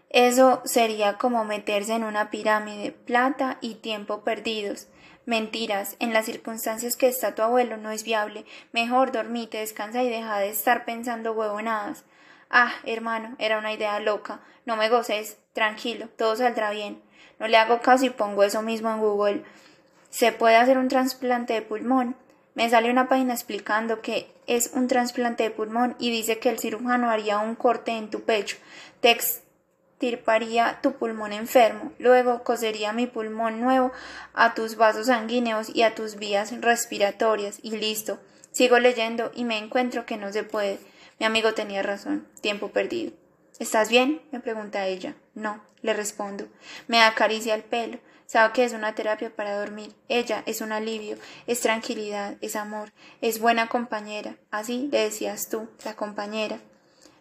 Eso 0.09 0.61
sería 0.65 1.17
como 1.17 1.43
meterse 1.43 1.93
en 1.93 2.03
una 2.03 2.29
pirámide, 2.31 2.91
plata 2.91 3.57
y 3.61 3.75
tiempo 3.75 4.23
perdidos. 4.23 4.87
Mentiras, 5.29 5.95
en 5.99 6.11
las 6.11 6.25
circunstancias 6.25 6.97
que 6.97 7.07
está 7.07 7.35
tu 7.35 7.43
abuelo 7.43 7.77
no 7.77 7.91
es 7.91 8.03
viable. 8.03 8.45
Mejor 8.71 9.11
dormite, 9.11 9.59
descansa 9.59 10.01
y 10.01 10.09
deja 10.09 10.39
de 10.39 10.49
estar 10.49 10.85
pensando 10.85 11.33
huevonadas. 11.33 12.03
Ah, 12.49 12.71
hermano, 12.83 13.35
era 13.37 13.59
una 13.59 13.71
idea 13.71 13.99
loca. 13.99 14.39
No 14.65 14.75
me 14.75 14.89
goces. 14.89 15.37
Tranquilo, 15.53 16.07
todo 16.17 16.35
saldrá 16.35 16.71
bien. 16.71 16.99
No 17.37 17.47
le 17.47 17.57
hago 17.57 17.79
caso 17.79 18.05
y 18.05 18.09
pongo 18.09 18.41
eso 18.41 18.63
mismo 18.63 18.89
en 18.89 19.01
Google. 19.01 19.43
¿Se 20.09 20.31
puede 20.31 20.55
hacer 20.55 20.79
un 20.79 20.87
trasplante 20.87 21.53
de 21.53 21.61
pulmón? 21.61 22.15
Me 22.55 22.67
sale 22.67 22.89
una 22.89 23.07
página 23.07 23.35
explicando 23.35 24.01
que 24.01 24.33
es 24.47 24.71
un 24.73 24.87
trasplante 24.87 25.43
de 25.43 25.51
pulmón 25.51 25.95
y 25.99 26.09
dice 26.09 26.39
que 26.39 26.49
el 26.49 26.57
cirujano 26.57 27.11
haría 27.11 27.37
un 27.37 27.53
corte 27.53 27.91
en 27.91 28.09
tu 28.09 28.23
pecho. 28.23 28.57
Text 28.99 29.43
tirparía 29.99 30.79
tu 30.81 30.93
pulmón 30.93 31.33
enfermo, 31.33 31.91
luego 31.99 32.43
cosería 32.43 32.93
mi 32.93 33.05
pulmón 33.05 33.61
nuevo 33.61 33.91
a 34.33 34.55
tus 34.55 34.75
vasos 34.75 35.07
sanguíneos 35.07 35.69
y 35.73 35.83
a 35.83 35.93
tus 35.93 36.15
vías 36.15 36.51
respiratorias, 36.61 37.59
y 37.61 37.77
listo. 37.77 38.19
Sigo 38.51 38.79
leyendo 38.79 39.31
y 39.35 39.43
me 39.43 39.57
encuentro 39.57 40.05
que 40.05 40.17
no 40.17 40.31
se 40.31 40.43
puede. 40.43 40.79
Mi 41.19 41.25
amigo 41.25 41.53
tenía 41.53 41.83
razón. 41.83 42.27
Tiempo 42.41 42.69
perdido. 42.69 43.11
¿Estás 43.59 43.89
bien? 43.89 44.21
me 44.31 44.39
pregunta 44.39 44.87
ella. 44.87 45.15
No, 45.35 45.61
le 45.81 45.93
respondo. 45.93 46.47
Me 46.87 47.01
acaricia 47.01 47.53
el 47.53 47.63
pelo. 47.63 47.99
Sabe 48.25 48.53
que 48.53 48.63
es 48.63 48.73
una 48.73 48.95
terapia 48.95 49.35
para 49.35 49.57
dormir. 49.59 49.95
Ella 50.07 50.43
es 50.45 50.61
un 50.61 50.71
alivio, 50.71 51.17
es 51.47 51.61
tranquilidad, 51.61 52.37
es 52.41 52.55
amor, 52.55 52.91
es 53.21 53.39
buena 53.39 53.67
compañera. 53.69 54.35
Así 54.51 54.87
le 54.91 54.99
decías 54.99 55.49
tú, 55.49 55.67
la 55.83 55.95
compañera. 55.95 56.59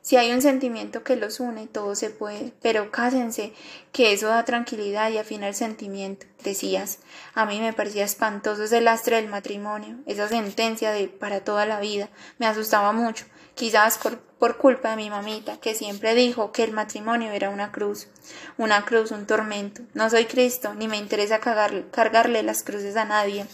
Si 0.08 0.16
hay 0.16 0.32
un 0.32 0.40
sentimiento 0.40 1.04
que 1.04 1.16
los 1.16 1.38
une, 1.38 1.66
todo 1.66 1.94
se 1.94 2.08
puede, 2.08 2.54
pero 2.62 2.90
cásense, 2.90 3.52
que 3.92 4.14
eso 4.14 4.28
da 4.28 4.42
tranquilidad 4.46 5.10
y 5.10 5.18
afina 5.18 5.48
el 5.48 5.54
sentimiento, 5.54 6.24
decías. 6.42 7.00
A 7.34 7.44
mí 7.44 7.60
me 7.60 7.74
parecía 7.74 8.06
espantoso 8.06 8.64
ese 8.64 8.80
lastre 8.80 9.16
del 9.16 9.28
matrimonio, 9.28 9.98
esa 10.06 10.26
sentencia 10.26 10.92
de 10.92 11.08
para 11.08 11.40
toda 11.40 11.66
la 11.66 11.78
vida, 11.78 12.08
me 12.38 12.46
asustaba 12.46 12.92
mucho, 12.92 13.26
quizás 13.54 13.98
por, 13.98 14.56
culpa 14.56 14.92
de 14.92 14.96
mi 14.96 15.10
mamita, 15.10 15.58
que 15.60 15.74
siempre 15.74 16.14
dijo 16.14 16.52
que 16.52 16.64
el 16.64 16.72
matrimonio 16.72 17.30
era 17.32 17.50
una 17.50 17.70
cruz, 17.70 18.08
una 18.56 18.86
cruz, 18.86 19.10
un 19.10 19.26
tormento. 19.26 19.82
No 19.92 20.08
soy 20.08 20.24
Cristo, 20.24 20.72
ni 20.72 20.88
me 20.88 20.96
interesa 20.96 21.38
cargarle 21.38 22.42
las 22.42 22.62
cruces 22.62 22.96
a 22.96 23.04
nadie. 23.04 23.44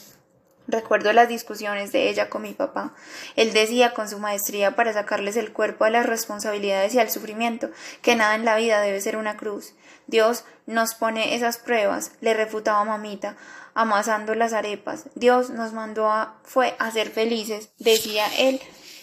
Recuerdo 0.67 1.12
las 1.12 1.28
discusiones 1.28 1.93
de 1.93 2.09
ella 2.09 2.31
con 2.31 2.43
mi 2.43 2.55
papá. 2.55 2.94
Él 3.36 3.52
decía 3.52 3.93
con 3.93 4.09
su 4.09 4.18
maestría 4.18 4.75
para 4.75 4.94
sacarles 4.94 5.36
el 5.36 5.52
cuerpo 5.52 5.84
a 5.84 5.91
las 5.91 6.07
responsabilidades 6.07 6.94
y 6.94 6.99
al 6.99 7.10
sufrimiento 7.10 7.70
que 8.01 8.17
nada 8.17 8.34
en 8.34 8.47
la 8.47 8.57
vida 8.57 8.81
debe 8.81 9.01
ser 9.01 9.17
una 9.17 9.36
cruz. 9.36 9.75
Dios 10.07 10.44
nos 10.67 10.94
pone 10.94 11.34
esas 11.34 11.59
pruebas, 11.59 12.12
le 12.20 12.33
refutaba 12.33 12.84
mamita, 12.84 13.36
amasando 13.75 14.34
las 14.34 14.55
arepas. 14.55 15.07
Dios 15.15 15.51
nos 15.51 15.73
mandó 15.73 16.10
a 16.10 16.36
fue 16.44 16.75
a 16.78 16.91
ser 16.91 17.10
felices, 17.10 17.70
decía 17.78 18.25
él, 18.39 18.60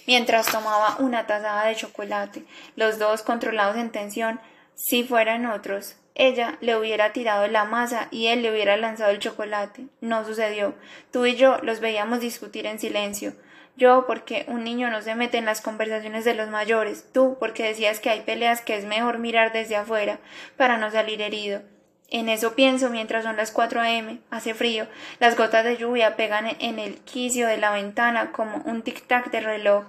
mientras 0.08 0.48
tomaba 0.48 0.98
una 0.98 1.28
tazada 1.28 1.66
de 1.66 1.76
chocolate, 1.76 2.46
los 2.76 2.98
dos 2.98 3.22
controlados 3.22 3.78
en 3.78 3.92
tensión, 3.92 4.40
si 4.76 5.04
fueran 5.04 5.46
otros, 5.46 5.96
ella 6.16 6.58
le 6.62 6.76
hubiera 6.76 7.14
tirado 7.14 7.48
la 7.48 7.66
masa 7.66 8.08
y 8.12 8.28
él 8.28 8.42
le 8.42 8.52
hubiera 8.52 8.78
lanzado 8.78 9.12
el 9.12 9.20
chocolate. 9.20 9.86
No 10.02 10.26
sucedió. 10.26 10.76
Tú 11.12 11.26
y 11.26 11.36
yo 11.36 11.58
los 11.64 11.80
veíamos 11.80 12.20
discutir 12.20 12.66
en 12.66 12.80
silencio. 12.80 13.34
Yo 13.78 14.06
porque 14.06 14.46
un 14.48 14.64
niño 14.64 14.90
no 14.90 15.02
se 15.02 15.16
mete 15.16 15.38
en 15.38 15.46
las 15.46 15.62
conversaciones 15.62 16.26
de 16.26 16.36
los 16.36 16.50
mayores. 16.50 17.06
Tú 17.14 17.38
porque 17.40 17.64
decías 17.64 18.00
que 18.00 18.10
hay 18.10 18.22
peleas 18.22 18.62
que 18.62 18.76
es 18.76 18.86
mejor 18.86 19.18
mirar 19.18 19.54
desde 19.54 19.78
afuera 19.78 20.20
para 20.58 20.78
no 20.78 20.92
salir 20.92 21.22
herido. 21.22 21.62
En 22.10 22.28
eso 22.28 22.56
pienso 22.56 22.90
mientras 22.90 23.24
son 23.24 23.38
las 23.38 23.52
4 23.52 23.80
a.m. 23.80 24.20
Hace 24.30 24.54
frío. 24.54 24.86
Las 25.20 25.38
gotas 25.38 25.64
de 25.64 25.78
lluvia 25.78 26.18
pegan 26.18 26.46
en 26.60 26.78
el 26.78 26.98
quicio 26.98 27.48
de 27.48 27.56
la 27.56 27.72
ventana 27.72 28.34
como 28.34 28.58
un 28.66 28.84
tic-tac 28.84 29.32
de 29.32 29.40
reloj. 29.40 29.86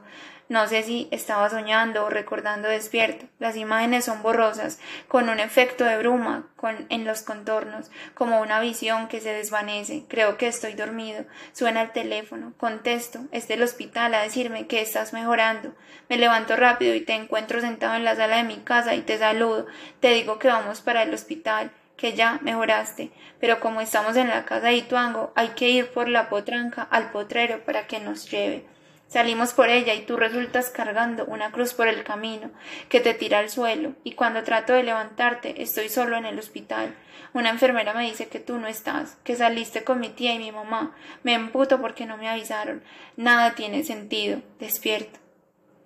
No 0.52 0.68
sé 0.68 0.82
si 0.82 1.08
estaba 1.10 1.48
soñando 1.48 2.04
o 2.04 2.10
recordando 2.10 2.68
despierto. 2.68 3.24
Las 3.38 3.56
imágenes 3.56 4.04
son 4.04 4.22
borrosas, 4.22 4.78
con 5.08 5.30
un 5.30 5.40
efecto 5.40 5.84
de 5.84 5.96
bruma 5.96 6.46
en 6.90 7.06
los 7.06 7.22
contornos, 7.22 7.90
como 8.12 8.38
una 8.38 8.60
visión 8.60 9.08
que 9.08 9.22
se 9.22 9.32
desvanece. 9.32 10.04
Creo 10.10 10.36
que 10.36 10.48
estoy 10.48 10.74
dormido. 10.74 11.24
Suena 11.54 11.80
el 11.80 11.92
teléfono. 11.92 12.52
Contesto. 12.58 13.20
Es 13.32 13.48
del 13.48 13.62
hospital 13.62 14.12
a 14.12 14.20
decirme 14.20 14.66
que 14.66 14.82
estás 14.82 15.14
mejorando. 15.14 15.74
Me 16.10 16.18
levanto 16.18 16.54
rápido 16.54 16.94
y 16.94 17.00
te 17.00 17.14
encuentro 17.14 17.62
sentado 17.62 17.94
en 17.94 18.04
la 18.04 18.14
sala 18.14 18.36
de 18.36 18.44
mi 18.44 18.58
casa 18.58 18.94
y 18.94 19.00
te 19.00 19.16
saludo. 19.16 19.64
Te 20.00 20.10
digo 20.10 20.38
que 20.38 20.48
vamos 20.48 20.82
para 20.82 21.02
el 21.02 21.14
hospital 21.14 21.70
que 21.96 22.12
ya 22.12 22.40
mejoraste, 22.42 23.10
pero 23.40 23.58
como 23.58 23.80
estamos 23.80 24.16
en 24.16 24.28
la 24.28 24.44
casa 24.44 24.66
de 24.66 24.74
Ituango, 24.74 25.32
hay 25.34 25.48
que 25.50 25.70
ir 25.70 25.92
por 25.92 26.08
la 26.08 26.28
potranca 26.28 26.82
al 26.82 27.10
potrero 27.10 27.64
para 27.64 27.86
que 27.86 28.00
nos 28.00 28.30
lleve. 28.30 28.66
Salimos 29.12 29.52
por 29.52 29.68
ella 29.68 29.92
y 29.92 30.06
tú 30.06 30.16
resultas 30.16 30.70
cargando 30.70 31.26
una 31.26 31.52
cruz 31.52 31.74
por 31.74 31.86
el 31.86 32.02
camino 32.02 32.50
que 32.88 33.00
te 33.00 33.12
tira 33.12 33.40
al 33.40 33.50
suelo 33.50 33.92
y 34.04 34.12
cuando 34.12 34.42
trato 34.42 34.72
de 34.72 34.84
levantarte 34.84 35.60
estoy 35.62 35.90
solo 35.90 36.16
en 36.16 36.24
el 36.24 36.38
hospital. 36.38 36.94
Una 37.34 37.50
enfermera 37.50 37.92
me 37.92 38.06
dice 38.06 38.28
que 38.28 38.40
tú 38.40 38.56
no 38.56 38.68
estás, 38.68 39.18
que 39.22 39.36
saliste 39.36 39.84
con 39.84 40.00
mi 40.00 40.08
tía 40.08 40.32
y 40.32 40.38
mi 40.38 40.50
mamá. 40.50 40.96
Me 41.24 41.34
emputo 41.34 41.78
porque 41.78 42.06
no 42.06 42.16
me 42.16 42.26
avisaron. 42.26 42.82
Nada 43.18 43.54
tiene 43.54 43.84
sentido. 43.84 44.40
Despierto. 44.58 45.20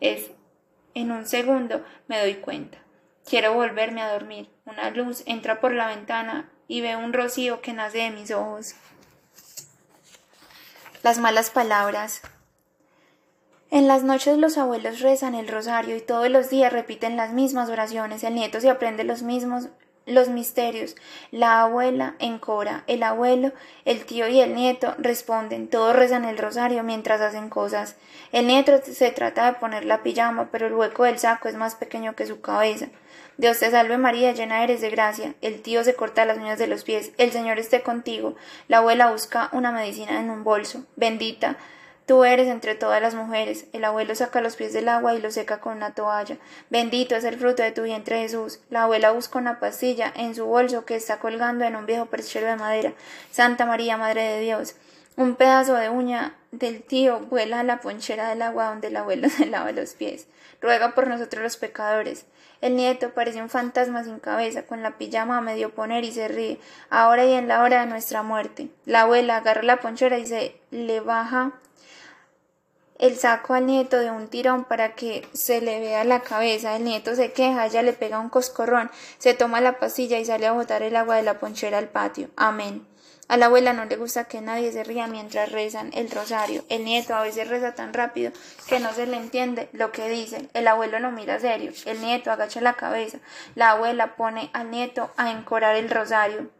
Es. 0.00 0.30
En 0.94 1.10
un 1.10 1.26
segundo 1.26 1.84
me 2.06 2.20
doy 2.20 2.34
cuenta. 2.34 2.78
Quiero 3.28 3.54
volverme 3.54 4.02
a 4.02 4.12
dormir. 4.12 4.50
Una 4.66 4.90
luz 4.90 5.24
entra 5.26 5.58
por 5.58 5.72
la 5.72 5.88
ventana 5.88 6.48
y 6.68 6.80
veo 6.80 7.00
un 7.00 7.12
rocío 7.12 7.60
que 7.60 7.72
nace 7.72 7.98
de 7.98 8.10
mis 8.12 8.30
ojos. 8.30 8.76
Las 11.02 11.18
malas 11.18 11.50
palabras. 11.50 12.22
En 13.70 13.88
las 13.88 14.04
noches 14.04 14.38
los 14.38 14.58
abuelos 14.58 15.00
rezan 15.00 15.34
el 15.34 15.48
rosario 15.48 15.96
y 15.96 16.00
todos 16.00 16.30
los 16.30 16.50
días 16.50 16.72
repiten 16.72 17.16
las 17.16 17.32
mismas 17.32 17.68
oraciones. 17.68 18.22
El 18.22 18.34
nieto 18.34 18.60
se 18.60 18.70
aprende 18.70 19.04
los 19.04 19.22
mismos 19.22 19.68
los 20.06 20.28
misterios. 20.28 20.94
La 21.30 21.62
abuela 21.62 22.14
encora, 22.20 22.84
el 22.86 23.02
abuelo, 23.02 23.52
el 23.84 24.06
tío 24.06 24.28
y 24.28 24.40
el 24.40 24.54
nieto 24.54 24.94
responden. 24.98 25.68
Todos 25.68 25.94
rezan 25.94 26.24
el 26.24 26.38
rosario 26.38 26.82
mientras 26.82 27.20
hacen 27.20 27.50
cosas. 27.50 27.96
El 28.32 28.46
nieto 28.46 28.80
se 28.82 29.10
trata 29.10 29.46
de 29.46 29.58
poner 29.58 29.84
la 29.84 30.02
pijama, 30.02 30.48
pero 30.50 30.68
el 30.68 30.74
hueco 30.74 31.04
del 31.04 31.18
saco 31.18 31.48
es 31.48 31.56
más 31.56 31.74
pequeño 31.74 32.14
que 32.14 32.26
su 32.26 32.40
cabeza. 32.40 32.86
Dios 33.36 33.58
te 33.58 33.70
salve 33.70 33.98
María, 33.98 34.32
llena 34.32 34.64
eres 34.64 34.80
de 34.80 34.90
gracia. 34.90 35.34
El 35.42 35.60
tío 35.60 35.84
se 35.84 35.94
corta 35.94 36.24
las 36.24 36.38
uñas 36.38 36.58
de 36.58 36.68
los 36.68 36.84
pies. 36.84 37.12
El 37.18 37.32
Señor 37.32 37.58
esté 37.58 37.82
contigo. 37.82 38.36
La 38.68 38.78
abuela 38.78 39.10
busca 39.10 39.50
una 39.52 39.72
medicina 39.72 40.20
en 40.20 40.30
un 40.30 40.42
bolso. 40.42 40.86
Bendita. 40.96 41.58
Tú 42.06 42.22
eres 42.22 42.46
entre 42.46 42.76
todas 42.76 43.02
las 43.02 43.16
mujeres. 43.16 43.66
El 43.72 43.84
abuelo 43.84 44.14
saca 44.14 44.40
los 44.40 44.54
pies 44.54 44.72
del 44.72 44.88
agua 44.88 45.16
y 45.16 45.20
los 45.20 45.34
seca 45.34 45.58
con 45.58 45.76
una 45.76 45.92
toalla. 45.92 46.38
Bendito 46.70 47.16
es 47.16 47.24
el 47.24 47.36
fruto 47.36 47.64
de 47.64 47.72
tu 47.72 47.82
vientre 47.82 48.20
Jesús. 48.20 48.60
La 48.70 48.84
abuela 48.84 49.10
busca 49.10 49.40
una 49.40 49.58
pastilla 49.58 50.12
en 50.14 50.36
su 50.36 50.46
bolso 50.46 50.84
que 50.84 50.94
está 50.94 51.18
colgando 51.18 51.64
en 51.64 51.74
un 51.74 51.84
viejo 51.84 52.06
perchero 52.06 52.46
de 52.46 52.54
madera. 52.54 52.92
Santa 53.32 53.66
María, 53.66 53.96
Madre 53.96 54.22
de 54.22 54.40
Dios. 54.40 54.76
Un 55.16 55.34
pedazo 55.34 55.74
de 55.74 55.90
uña 55.90 56.36
del 56.52 56.84
tío 56.84 57.18
vuela 57.18 57.60
a 57.60 57.64
la 57.64 57.80
ponchera 57.80 58.28
del 58.28 58.42
agua 58.42 58.66
donde 58.66 58.86
el 58.86 58.96
abuelo 58.96 59.28
se 59.30 59.46
lava 59.46 59.72
los 59.72 59.94
pies. 59.94 60.28
Ruega 60.60 60.94
por 60.94 61.08
nosotros 61.08 61.42
los 61.42 61.56
pecadores. 61.56 62.26
El 62.60 62.76
nieto 62.76 63.10
parece 63.10 63.42
un 63.42 63.50
fantasma 63.50 64.04
sin 64.04 64.20
cabeza, 64.20 64.62
con 64.62 64.80
la 64.80 64.96
pijama 64.96 65.38
a 65.38 65.40
medio 65.42 65.74
poner 65.74 66.04
y 66.04 66.12
se 66.12 66.28
ríe, 66.28 66.60
ahora 66.88 67.24
y 67.26 67.32
en 67.32 67.48
la 67.48 67.62
hora 67.62 67.80
de 67.80 67.86
nuestra 67.86 68.22
muerte. 68.22 68.68
La 68.84 69.02
abuela 69.02 69.38
agarra 69.38 69.62
la 69.62 69.80
ponchera 69.80 70.18
y 70.18 70.26
se 70.26 70.58
le 70.70 71.00
baja 71.00 71.52
el 72.98 73.16
saco 73.16 73.54
al 73.54 73.66
nieto 73.66 73.98
de 73.98 74.10
un 74.10 74.28
tirón 74.28 74.64
para 74.64 74.94
que 74.94 75.26
se 75.32 75.60
le 75.60 75.80
vea 75.80 76.04
la 76.04 76.20
cabeza. 76.20 76.76
El 76.76 76.84
nieto 76.84 77.14
se 77.14 77.32
queja, 77.32 77.66
ella 77.66 77.82
le 77.82 77.92
pega 77.92 78.18
un 78.18 78.28
coscorrón, 78.28 78.90
se 79.18 79.34
toma 79.34 79.60
la 79.60 79.78
pastilla 79.78 80.18
y 80.18 80.24
sale 80.24 80.46
a 80.46 80.52
botar 80.52 80.82
el 80.82 80.96
agua 80.96 81.16
de 81.16 81.22
la 81.22 81.38
ponchera 81.38 81.78
al 81.78 81.88
patio. 81.88 82.28
Amén. 82.36 82.86
A 83.28 83.36
la 83.36 83.46
abuela 83.46 83.72
no 83.72 83.84
le 83.86 83.96
gusta 83.96 84.24
que 84.24 84.40
nadie 84.40 84.70
se 84.70 84.84
ría 84.84 85.08
mientras 85.08 85.50
rezan 85.50 85.90
el 85.94 86.10
rosario. 86.10 86.64
El 86.68 86.84
nieto 86.84 87.14
a 87.14 87.22
veces 87.22 87.48
reza 87.48 87.74
tan 87.74 87.92
rápido 87.92 88.30
que 88.68 88.78
no 88.78 88.92
se 88.92 89.06
le 89.06 89.16
entiende 89.16 89.68
lo 89.72 89.90
que 89.90 90.08
dice. 90.08 90.48
El 90.54 90.68
abuelo 90.68 91.00
lo 91.00 91.10
mira 91.10 91.40
serio. 91.40 91.72
El 91.86 92.00
nieto 92.00 92.30
agacha 92.30 92.60
la 92.60 92.74
cabeza. 92.74 93.18
La 93.56 93.70
abuela 93.70 94.14
pone 94.14 94.48
al 94.52 94.70
nieto 94.70 95.10
a 95.16 95.32
encorar 95.32 95.74
el 95.74 95.90
rosario. 95.90 96.50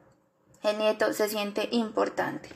El 0.64 0.78
nieto 0.78 1.12
se 1.12 1.28
siente 1.28 1.68
importante. 1.70 2.48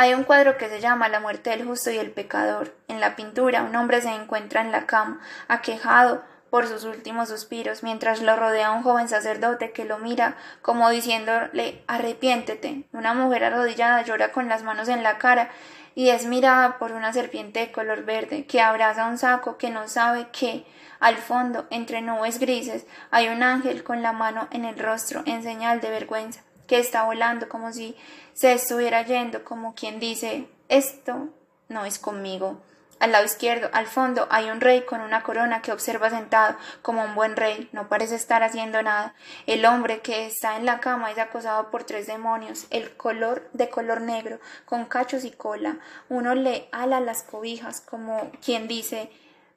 Hay 0.00 0.14
un 0.14 0.22
cuadro 0.22 0.56
que 0.56 0.68
se 0.68 0.80
llama 0.80 1.08
La 1.08 1.18
muerte 1.18 1.50
del 1.50 1.64
justo 1.64 1.90
y 1.90 1.98
el 1.98 2.12
pecador. 2.12 2.72
En 2.86 3.00
la 3.00 3.16
pintura 3.16 3.64
un 3.64 3.74
hombre 3.74 4.00
se 4.00 4.14
encuentra 4.14 4.60
en 4.60 4.70
la 4.70 4.86
cama, 4.86 5.18
aquejado 5.48 6.22
por 6.50 6.68
sus 6.68 6.84
últimos 6.84 7.28
suspiros, 7.28 7.82
mientras 7.82 8.22
lo 8.22 8.36
rodea 8.36 8.70
un 8.70 8.84
joven 8.84 9.08
sacerdote 9.08 9.72
que 9.72 9.84
lo 9.84 9.98
mira 9.98 10.36
como 10.62 10.88
diciéndole 10.88 11.82
arrepiéntete. 11.88 12.84
Una 12.92 13.12
mujer 13.12 13.42
arrodillada 13.42 14.02
llora 14.02 14.30
con 14.30 14.48
las 14.48 14.62
manos 14.62 14.86
en 14.86 15.02
la 15.02 15.18
cara 15.18 15.50
y 15.96 16.10
es 16.10 16.26
mirada 16.26 16.78
por 16.78 16.92
una 16.92 17.12
serpiente 17.12 17.58
de 17.58 17.72
color 17.72 18.04
verde 18.04 18.46
que 18.46 18.60
abraza 18.60 19.06
un 19.06 19.18
saco 19.18 19.58
que 19.58 19.70
no 19.70 19.88
sabe 19.88 20.28
que 20.30 20.64
al 21.00 21.16
fondo, 21.16 21.66
entre 21.70 22.02
nubes 22.02 22.38
grises, 22.38 22.86
hay 23.10 23.28
un 23.28 23.42
ángel 23.42 23.82
con 23.82 24.02
la 24.02 24.12
mano 24.12 24.46
en 24.52 24.64
el 24.64 24.78
rostro 24.78 25.22
en 25.26 25.42
señal 25.42 25.80
de 25.80 25.90
vergüenza, 25.90 26.42
que 26.68 26.78
está 26.78 27.02
volando 27.02 27.48
como 27.48 27.72
si 27.72 27.96
se 28.34 28.52
estuviera 28.52 29.02
yendo, 29.02 29.42
como 29.42 29.74
quien 29.74 29.98
dice 29.98 30.46
esto 30.68 31.30
no 31.68 31.84
es 31.84 31.98
conmigo. 31.98 32.62
Al 33.00 33.12
lado 33.12 33.24
izquierdo, 33.24 33.70
al 33.72 33.86
fondo, 33.86 34.26
hay 34.28 34.50
un 34.50 34.60
rey 34.60 34.82
con 34.82 35.00
una 35.00 35.22
corona 35.22 35.62
que 35.62 35.70
observa 35.70 36.10
sentado 36.10 36.56
como 36.82 37.04
un 37.04 37.14
buen 37.14 37.36
rey. 37.36 37.68
No 37.72 37.88
parece 37.88 38.16
estar 38.16 38.42
haciendo 38.42 38.82
nada. 38.82 39.14
El 39.46 39.64
hombre 39.66 40.00
que 40.00 40.26
está 40.26 40.56
en 40.56 40.66
la 40.66 40.80
cama 40.80 41.12
es 41.12 41.18
acosado 41.18 41.70
por 41.70 41.84
tres 41.84 42.08
demonios, 42.08 42.66
el 42.70 42.96
color 42.96 43.48
de 43.52 43.70
color 43.70 44.00
negro, 44.00 44.40
con 44.64 44.84
cachos 44.86 45.24
y 45.24 45.30
cola. 45.30 45.78
Uno 46.08 46.34
le 46.34 46.68
ala 46.72 46.98
las 46.98 47.22
cobijas 47.22 47.80
como 47.80 48.32
quien 48.44 48.66
dice 48.66 49.10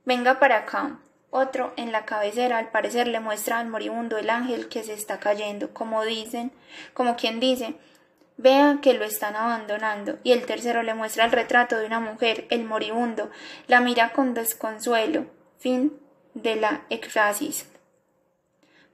venga 0.06 0.40
para 0.40 0.58
acá. 0.58 1.00
Otro 1.32 1.74
en 1.78 1.92
la 1.92 2.06
cabecera 2.06 2.58
al 2.58 2.70
parecer 2.70 3.08
le 3.08 3.20
muestra 3.20 3.60
al 3.60 3.68
moribundo 3.68 4.18
el 4.18 4.30
ángel 4.30 4.68
que 4.68 4.84
se 4.84 4.94
está 4.94 5.20
cayendo, 5.20 5.74
como 5.74 6.04
dicen, 6.04 6.52
como 6.94 7.16
quien 7.16 7.40
dice 7.40 7.76
Vea 8.42 8.80
que 8.82 8.96
lo 8.96 9.06
están 9.06 9.36
abandonando. 9.36 10.18
Y 10.24 10.32
el 10.32 10.48
tercero 10.48 10.82
le 10.82 10.96
muestra 10.96 11.26
el 11.26 11.32
retrato 11.32 11.78
de 11.78 11.86
una 11.86 12.00
mujer, 12.00 12.48
el 12.50 12.64
moribundo, 12.64 13.30
la 13.68 13.82
mira 13.82 14.14
con 14.14 14.34
desconsuelo. 14.34 15.28
Fin 15.60 16.00
de 16.34 16.56
la 16.56 16.82
éxtasis. 16.90 17.70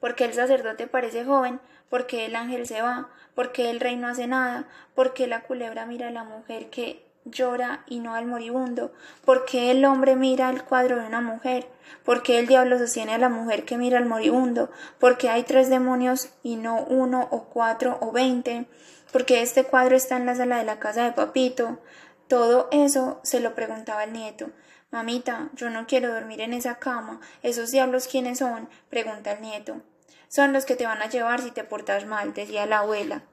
Porque 0.01 0.25
el 0.25 0.33
sacerdote 0.33 0.87
parece 0.87 1.23
joven, 1.23 1.61
porque 1.89 2.25
el 2.25 2.35
ángel 2.35 2.67
se 2.67 2.81
va, 2.81 3.09
porque 3.35 3.69
el 3.69 3.79
rey 3.79 3.95
no 3.95 4.09
hace 4.09 4.27
nada, 4.27 4.67
porque 4.95 5.27
la 5.27 5.43
culebra 5.43 5.85
mira 5.85 6.09
a 6.09 6.11
la 6.11 6.25
mujer 6.25 6.69
que 6.69 7.06
llora 7.31 7.83
y 7.87 7.99
no 7.99 8.15
al 8.15 8.25
moribundo, 8.25 8.91
porque 9.25 9.71
el 9.71 9.83
hombre 9.85 10.15
mira 10.15 10.49
el 10.49 10.63
cuadro 10.63 10.97
de 10.97 11.07
una 11.07 11.21
mujer, 11.21 11.67
porque 12.03 12.39
el 12.39 12.47
diablo 12.47 12.77
sostiene 12.77 13.13
a 13.13 13.17
la 13.17 13.29
mujer 13.29 13.65
que 13.65 13.77
mira 13.77 13.97
al 13.97 14.05
moribundo, 14.05 14.69
porque 14.99 15.29
hay 15.29 15.43
tres 15.43 15.69
demonios 15.69 16.29
y 16.43 16.55
no 16.55 16.83
uno 16.83 17.27
o 17.31 17.45
cuatro 17.45 17.97
o 18.01 18.11
veinte, 18.11 18.65
porque 19.11 19.41
este 19.41 19.63
cuadro 19.63 19.95
está 19.95 20.17
en 20.17 20.25
la 20.25 20.35
sala 20.35 20.57
de 20.57 20.65
la 20.65 20.79
casa 20.79 21.03
de 21.05 21.11
papito. 21.11 21.79
Todo 22.27 22.67
eso 22.71 23.19
se 23.23 23.39
lo 23.39 23.55
preguntaba 23.55 24.03
el 24.03 24.13
nieto. 24.13 24.49
Mamita, 24.91 25.49
yo 25.53 25.69
no 25.69 25.87
quiero 25.87 26.13
dormir 26.13 26.41
en 26.41 26.53
esa 26.53 26.75
cama. 26.75 27.19
¿Esos 27.41 27.71
diablos 27.71 28.07
quiénes 28.07 28.39
son? 28.39 28.69
pregunta 28.89 29.31
el 29.31 29.41
nieto. 29.41 29.81
Son 30.27 30.53
los 30.53 30.65
que 30.65 30.75
te 30.75 30.85
van 30.85 31.01
a 31.01 31.09
llevar 31.09 31.41
si 31.41 31.51
te 31.51 31.63
portas 31.63 32.05
mal, 32.05 32.33
decía 32.33 32.65
la 32.65 32.79
abuela. 32.79 33.23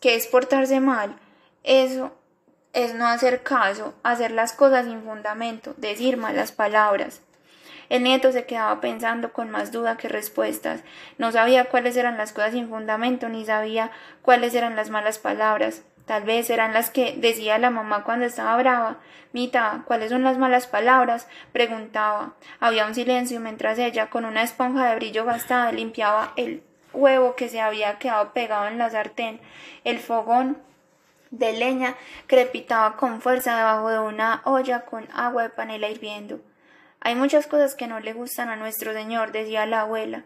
¿Qué 0.00 0.14
es 0.14 0.26
portarse 0.26 0.80
mal? 0.80 1.18
Eso 1.62 2.12
es 2.72 2.94
no 2.94 3.06
hacer 3.06 3.42
caso, 3.42 3.94
hacer 4.02 4.30
las 4.30 4.52
cosas 4.52 4.86
sin 4.86 5.02
fundamento, 5.02 5.74
decir 5.76 6.16
malas 6.16 6.52
palabras. 6.52 7.22
El 7.88 8.02
nieto 8.02 8.32
se 8.32 8.44
quedaba 8.44 8.80
pensando 8.80 9.32
con 9.32 9.50
más 9.50 9.72
duda 9.72 9.96
que 9.96 10.08
respuestas. 10.08 10.82
No 11.16 11.32
sabía 11.32 11.66
cuáles 11.66 11.96
eran 11.96 12.18
las 12.18 12.32
cosas 12.32 12.52
sin 12.52 12.68
fundamento, 12.68 13.28
ni 13.28 13.46
sabía 13.46 13.90
cuáles 14.20 14.54
eran 14.54 14.76
las 14.76 14.90
malas 14.90 15.18
palabras. 15.18 15.82
Tal 16.04 16.24
vez 16.24 16.50
eran 16.50 16.72
las 16.72 16.90
que 16.90 17.14
decía 17.16 17.58
la 17.58 17.70
mamá 17.70 18.04
cuando 18.04 18.26
estaba 18.26 18.56
brava. 18.56 18.96
Mita, 19.32 19.82
¿cuáles 19.86 20.10
son 20.10 20.22
las 20.22 20.38
malas 20.38 20.66
palabras? 20.66 21.28
preguntaba. 21.52 22.34
Había 22.60 22.86
un 22.86 22.94
silencio 22.94 23.40
mientras 23.40 23.78
ella, 23.78 24.08
con 24.08 24.24
una 24.24 24.42
esponja 24.42 24.88
de 24.88 24.96
brillo 24.96 25.24
gastada, 25.24 25.72
limpiaba 25.72 26.32
el 26.36 26.62
huevo 26.92 27.36
que 27.36 27.48
se 27.48 27.60
había 27.60 27.98
quedado 27.98 28.32
pegado 28.32 28.68
en 28.68 28.78
la 28.78 28.90
sartén. 28.90 29.40
El 29.84 29.98
fogón 29.98 30.58
de 31.30 31.52
leña 31.52 31.96
crepitaba 32.26 32.96
con 32.96 33.20
fuerza 33.20 33.56
debajo 33.56 33.90
de 33.90 33.98
una 33.98 34.42
olla 34.44 34.84
con 34.84 35.08
agua 35.12 35.44
de 35.44 35.50
panela 35.50 35.88
hirviendo. 35.88 36.40
Hay 37.00 37.14
muchas 37.14 37.46
cosas 37.46 37.74
que 37.74 37.86
no 37.86 38.00
le 38.00 38.12
gustan 38.12 38.48
a 38.48 38.56
nuestro 38.56 38.92
Señor, 38.92 39.32
decía 39.32 39.66
la 39.66 39.82
abuela. 39.82 40.24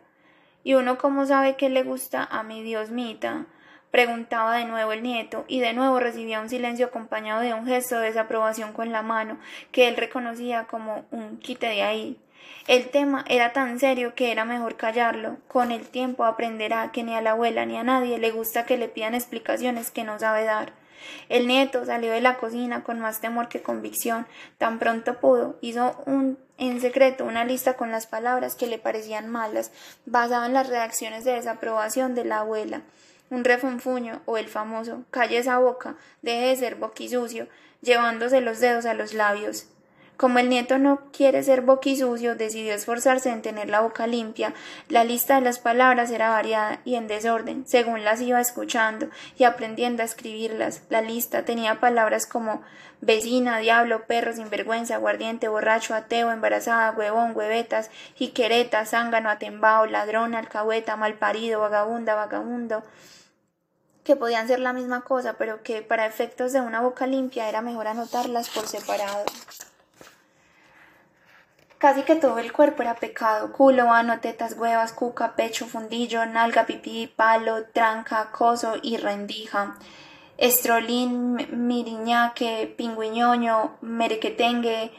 ¿Y 0.64 0.74
uno 0.74 0.98
cómo 0.98 1.26
sabe 1.26 1.56
que 1.56 1.68
le 1.68 1.82
gusta 1.82 2.24
a 2.24 2.42
mi 2.42 2.62
Dios 2.62 2.90
Mita? 2.90 3.46
preguntaba 3.90 4.56
de 4.56 4.64
nuevo 4.64 4.92
el 4.92 5.02
nieto, 5.02 5.44
y 5.48 5.60
de 5.60 5.74
nuevo 5.74 6.00
recibía 6.00 6.40
un 6.40 6.48
silencio 6.48 6.86
acompañado 6.86 7.42
de 7.42 7.52
un 7.52 7.66
gesto 7.66 7.98
de 7.98 8.06
desaprobación 8.06 8.72
con 8.72 8.90
la 8.90 9.02
mano, 9.02 9.38
que 9.70 9.86
él 9.86 9.96
reconocía 9.98 10.64
como 10.64 11.04
un 11.10 11.36
quite 11.36 11.66
de 11.66 11.82
ahí. 11.82 12.18
El 12.66 12.88
tema 12.88 13.24
era 13.28 13.52
tan 13.52 13.78
serio 13.78 14.14
que 14.14 14.32
era 14.32 14.44
mejor 14.44 14.76
callarlo. 14.76 15.36
Con 15.46 15.72
el 15.72 15.86
tiempo 15.88 16.24
aprenderá 16.24 16.90
que 16.90 17.02
ni 17.02 17.14
a 17.14 17.20
la 17.20 17.32
abuela 17.32 17.66
ni 17.66 17.76
a 17.76 17.84
nadie 17.84 18.18
le 18.18 18.30
gusta 18.30 18.64
que 18.64 18.78
le 18.78 18.88
pidan 18.88 19.14
explicaciones 19.14 19.90
que 19.90 20.04
no 20.04 20.18
sabe 20.18 20.44
dar. 20.44 20.72
El 21.28 21.46
nieto 21.46 21.84
salió 21.84 22.12
de 22.12 22.20
la 22.20 22.36
cocina 22.38 22.84
con 22.84 23.00
más 23.00 23.20
temor 23.20 23.48
que 23.48 23.62
convicción. 23.62 24.26
Tan 24.58 24.78
pronto 24.78 25.20
pudo, 25.20 25.56
hizo 25.60 26.02
un, 26.06 26.38
en 26.58 26.80
secreto 26.80 27.24
una 27.24 27.44
lista 27.44 27.74
con 27.74 27.90
las 27.90 28.06
palabras 28.06 28.54
que 28.54 28.66
le 28.66 28.78
parecían 28.78 29.28
malas, 29.28 29.72
basado 30.06 30.44
en 30.46 30.52
las 30.52 30.68
reacciones 30.68 31.24
de 31.24 31.32
desaprobación 31.32 32.14
de 32.14 32.24
la 32.24 32.38
abuela. 32.38 32.82
Un 33.30 33.44
refunfuño 33.44 34.20
o 34.26 34.36
el 34.36 34.48
famoso 34.48 35.04
calle 35.10 35.38
esa 35.38 35.58
boca, 35.58 35.96
deje 36.20 36.46
de 36.46 36.56
ser 36.56 36.74
boquisucio, 36.76 37.48
llevándose 37.80 38.40
los 38.40 38.60
dedos 38.60 38.86
a 38.86 38.94
los 38.94 39.14
labios. 39.14 39.66
Como 40.16 40.38
el 40.38 40.48
nieto 40.48 40.78
no 40.78 41.00
quiere 41.10 41.42
ser 41.42 41.62
boquisucio, 41.62 42.36
decidió 42.36 42.74
esforzarse 42.74 43.30
en 43.30 43.42
tener 43.42 43.68
la 43.68 43.80
boca 43.80 44.06
limpia. 44.06 44.54
La 44.88 45.02
lista 45.02 45.34
de 45.34 45.40
las 45.40 45.58
palabras 45.58 46.10
era 46.10 46.30
variada 46.30 46.80
y 46.84 46.94
en 46.94 47.08
desorden, 47.08 47.66
según 47.66 48.04
las 48.04 48.20
iba 48.20 48.40
escuchando 48.40 49.08
y 49.36 49.44
aprendiendo 49.44 50.02
a 50.02 50.06
escribirlas. 50.06 50.82
La 50.90 51.02
lista 51.02 51.44
tenía 51.44 51.80
palabras 51.80 52.26
como 52.26 52.62
vecina, 53.00 53.58
diablo, 53.58 54.06
perro, 54.06 54.32
sinvergüenza, 54.32 54.94
aguardiente, 54.94 55.48
borracho, 55.48 55.94
ateo, 55.94 56.30
embarazada, 56.30 56.92
huevón, 56.92 57.32
huevetas, 57.34 57.90
jiquereta, 58.14 58.86
zángano, 58.86 59.28
atembao, 59.28 59.86
ladrón, 59.86 60.36
alcahueta, 60.36 60.94
malparido, 60.94 61.60
vagabunda, 61.60 62.14
vagabundo 62.14 62.84
que 64.04 64.16
podían 64.16 64.48
ser 64.48 64.58
la 64.58 64.72
misma 64.72 65.02
cosa, 65.02 65.34
pero 65.34 65.62
que 65.62 65.82
para 65.82 66.06
efectos 66.06 66.52
de 66.52 66.60
una 66.60 66.80
boca 66.80 67.06
limpia 67.06 67.48
era 67.48 67.60
mejor 67.60 67.86
anotarlas 67.86 68.48
por 68.48 68.66
separado. 68.66 69.24
Casi 71.82 72.02
que 72.02 72.14
todo 72.14 72.38
el 72.38 72.52
cuerpo 72.52 72.82
era 72.82 72.94
pecado, 72.94 73.50
culo, 73.50 73.90
ano, 73.90 74.20
tetas, 74.20 74.56
huevas, 74.56 74.92
cuca, 74.92 75.34
pecho, 75.34 75.66
fundillo, 75.66 76.24
nalga, 76.26 76.64
pipí, 76.64 77.08
palo, 77.08 77.64
tranca, 77.72 78.30
coso 78.30 78.74
y 78.80 78.98
rendija. 78.98 79.74
Estrolín, 80.38 81.34
miriñaque, 81.50 82.72
pingüiñoño, 82.78 83.78
merequetengue, 83.80 84.92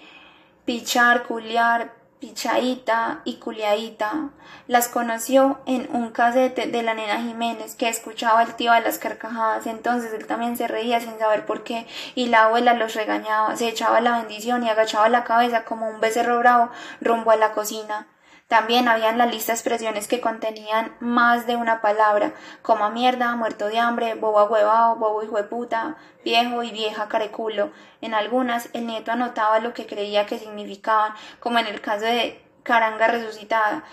pichar, 0.66 1.24
culiar, 1.24 1.94
Pichaíta 2.24 3.20
y 3.26 3.34
Culiaíta. 3.34 4.30
Las 4.68 4.88
conoció 4.88 5.60
en 5.66 5.90
un 5.92 6.12
casete 6.12 6.68
de 6.68 6.82
la 6.82 6.94
nena 6.94 7.22
Jiménez, 7.22 7.76
que 7.76 7.90
escuchaba 7.90 8.42
el 8.44 8.56
tío 8.56 8.72
a 8.72 8.80
las 8.80 8.98
carcajadas. 8.98 9.68
Entonces 9.68 10.14
él 10.14 10.26
también 10.26 10.56
se 10.56 10.70
reía 10.70 11.02
sin 11.02 11.20
saber 11.20 11.46
por 11.46 11.66
qué, 11.66 11.86
y 12.16 12.28
la 12.28 12.46
abuela 12.46 12.76
los 12.76 12.96
regañaba, 12.96 13.58
se 13.58 13.68
echaba 13.68 14.00
la 14.00 14.20
bendición 14.20 14.64
y 14.64 14.70
agachaba 14.70 15.10
la 15.10 15.26
cabeza 15.26 15.66
como 15.66 15.90
un 15.90 16.00
becerro 16.00 16.40
bravo 16.40 16.70
rumbo 17.02 17.32
a 17.32 17.36
la 17.36 17.52
cocina. 17.52 18.08
También 18.48 18.88
había 18.88 19.10
en 19.10 19.18
la 19.18 19.26
lista 19.26 19.52
expresiones 19.52 20.08
que 20.08 20.22
contenían 20.22 20.96
más 21.00 21.48
de 21.48 21.56
una 21.56 21.82
palabra, 21.82 22.34
como 22.62 22.90
mierda, 22.92 23.36
muerto 23.36 23.68
de 23.68 23.80
hambre, 23.80 24.16
bobo 24.16 24.44
huevao, 24.46 24.96
bobo 24.98 25.24
hijo 25.24 25.38
de 25.38 25.44
puta, 25.44 25.96
viejo 26.24 26.62
y 26.62 26.72
vieja 26.72 27.08
careculo. 27.08 27.72
En 28.02 28.14
algunas 28.14 28.70
el 28.74 28.86
nieto 28.86 29.12
anotaba 29.12 29.60
lo 29.60 29.74
que 29.74 29.88
creía 29.88 30.26
que 30.26 30.40
significaban, 30.40 31.14
como 31.40 31.60
en 31.60 31.68
el 31.68 31.82
caso 31.82 32.06
de 32.06 32.42
caranga 32.64 33.08
resucitada, 33.08 33.84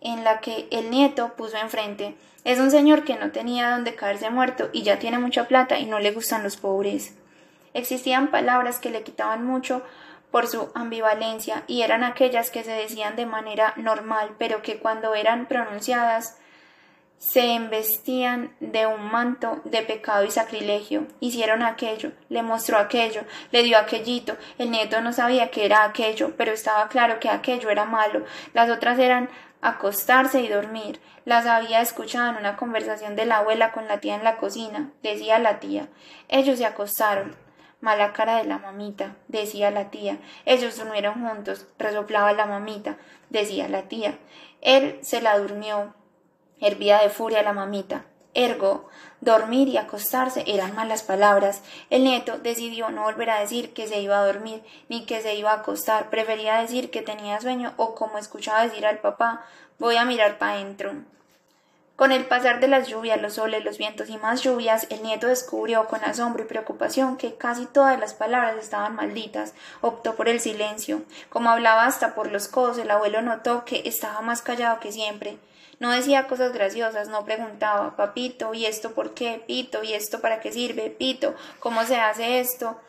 en 0.00 0.24
la 0.24 0.40
que 0.40 0.68
el 0.70 0.90
nieto 0.90 1.34
puso 1.34 1.56
enfrente 1.56 2.16
es 2.44 2.60
un 2.60 2.70
señor 2.70 3.04
que 3.04 3.16
no 3.16 3.30
tenía 3.30 3.72
donde 3.72 3.94
caerse 3.94 4.30
muerto 4.30 4.70
y 4.72 4.82
ya 4.82 4.98
tiene 4.98 5.18
mucha 5.18 5.48
plata 5.48 5.78
y 5.78 5.86
no 5.86 5.98
le 5.98 6.12
gustan 6.12 6.42
los 6.42 6.56
pobres. 6.56 7.14
Existían 7.74 8.28
palabras 8.28 8.78
que 8.78 8.90
le 8.90 9.02
quitaban 9.02 9.44
mucho 9.44 9.82
por 10.30 10.46
su 10.46 10.70
ambivalencia 10.74 11.64
y 11.66 11.82
eran 11.82 12.04
aquellas 12.04 12.50
que 12.50 12.64
se 12.64 12.72
decían 12.72 13.16
de 13.16 13.26
manera 13.26 13.72
normal, 13.76 14.34
pero 14.38 14.62
que 14.62 14.78
cuando 14.78 15.14
eran 15.14 15.46
pronunciadas 15.46 16.38
se 17.18 17.54
embestían 17.54 18.54
de 18.60 18.86
un 18.86 19.10
manto 19.10 19.60
de 19.64 19.82
pecado 19.82 20.24
y 20.24 20.30
sacrilegio. 20.30 21.06
Hicieron 21.20 21.62
aquello, 21.62 22.12
le 22.28 22.42
mostró 22.42 22.78
aquello, 22.78 23.22
le 23.50 23.64
dio 23.64 23.76
aquellito. 23.76 24.36
El 24.56 24.70
nieto 24.70 25.00
no 25.00 25.12
sabía 25.12 25.50
que 25.50 25.64
era 25.64 25.84
aquello, 25.84 26.34
pero 26.36 26.52
estaba 26.52 26.88
claro 26.88 27.18
que 27.18 27.28
aquello 27.28 27.70
era 27.70 27.84
malo. 27.84 28.24
Las 28.54 28.70
otras 28.70 28.98
eran 28.98 29.28
acostarse 29.60 30.40
y 30.40 30.48
dormir. 30.48 31.00
Las 31.24 31.46
había 31.46 31.80
escuchado 31.80 32.30
en 32.30 32.36
una 32.36 32.56
conversación 32.56 33.16
de 33.16 33.26
la 33.26 33.38
abuela 33.38 33.72
con 33.72 33.88
la 33.88 33.98
tía 33.98 34.14
en 34.14 34.24
la 34.24 34.36
cocina. 34.36 34.90
Decía 35.02 35.38
la 35.40 35.58
tía. 35.58 35.88
Ellos 36.28 36.58
se 36.58 36.66
acostaron. 36.66 37.47
Mala 37.80 38.12
cara 38.12 38.38
de 38.38 38.44
la 38.44 38.58
mamita, 38.58 39.16
decía 39.28 39.70
la 39.70 39.90
tía. 39.90 40.18
Ellos 40.44 40.76
durmieron 40.76 41.26
juntos, 41.26 41.66
resoplaba 41.78 42.32
la 42.32 42.46
mamita, 42.46 42.98
decía 43.30 43.68
la 43.68 43.82
tía. 43.82 44.18
Él 44.60 44.98
se 45.02 45.20
la 45.20 45.38
durmió. 45.38 45.94
Hervía 46.60 46.98
de 46.98 47.08
furia 47.08 47.42
la 47.42 47.52
mamita. 47.52 48.04
Ergo, 48.34 48.88
dormir 49.20 49.68
y 49.68 49.76
acostarse 49.78 50.44
eran 50.46 50.74
malas 50.74 51.02
palabras. 51.02 51.62
El 51.88 52.04
nieto 52.04 52.38
decidió 52.38 52.90
no 52.90 53.02
volver 53.02 53.30
a 53.30 53.40
decir 53.40 53.72
que 53.72 53.86
se 53.86 54.00
iba 54.00 54.18
a 54.18 54.26
dormir 54.26 54.62
ni 54.88 55.06
que 55.06 55.20
se 55.20 55.36
iba 55.36 55.52
a 55.52 55.60
acostar. 55.60 56.10
Prefería 56.10 56.60
decir 56.60 56.90
que 56.90 57.02
tenía 57.02 57.40
sueño 57.40 57.74
o 57.76 57.94
como 57.94 58.18
escuchaba 58.18 58.62
decir 58.62 58.86
al 58.86 58.98
papá, 58.98 59.44
voy 59.78 59.96
a 59.96 60.04
mirar 60.04 60.38
para 60.38 60.54
adentro. 60.54 60.92
Con 61.98 62.12
el 62.12 62.26
pasar 62.26 62.60
de 62.60 62.68
las 62.68 62.86
lluvias, 62.86 63.20
los 63.20 63.32
soles, 63.32 63.64
los 63.64 63.76
vientos 63.76 64.08
y 64.08 64.18
más 64.18 64.40
lluvias, 64.40 64.86
el 64.88 65.02
nieto 65.02 65.26
descubrió 65.26 65.88
con 65.88 66.04
asombro 66.04 66.44
y 66.44 66.46
preocupación 66.46 67.16
que 67.16 67.34
casi 67.34 67.66
todas 67.66 67.98
las 67.98 68.14
palabras 68.14 68.54
estaban 68.56 68.94
malditas. 68.94 69.52
Optó 69.80 70.14
por 70.14 70.28
el 70.28 70.38
silencio. 70.38 71.02
Como 71.28 71.50
hablaba 71.50 71.86
hasta 71.86 72.14
por 72.14 72.30
los 72.30 72.46
codos, 72.46 72.78
el 72.78 72.92
abuelo 72.92 73.20
notó 73.20 73.64
que 73.64 73.82
estaba 73.84 74.20
más 74.20 74.42
callado 74.42 74.78
que 74.78 74.92
siempre. 74.92 75.38
No 75.80 75.90
decía 75.90 76.28
cosas 76.28 76.52
graciosas, 76.52 77.08
no 77.08 77.24
preguntaba, 77.24 77.96
papito, 77.96 78.54
¿y 78.54 78.66
esto 78.66 78.92
por 78.92 79.14
qué? 79.14 79.42
Pito, 79.48 79.82
¿y 79.82 79.94
esto 79.94 80.20
para 80.20 80.38
qué 80.38 80.52
sirve? 80.52 80.90
Pito, 80.90 81.34
¿cómo 81.58 81.84
se 81.84 81.96
hace 81.96 82.38
esto? 82.38 82.80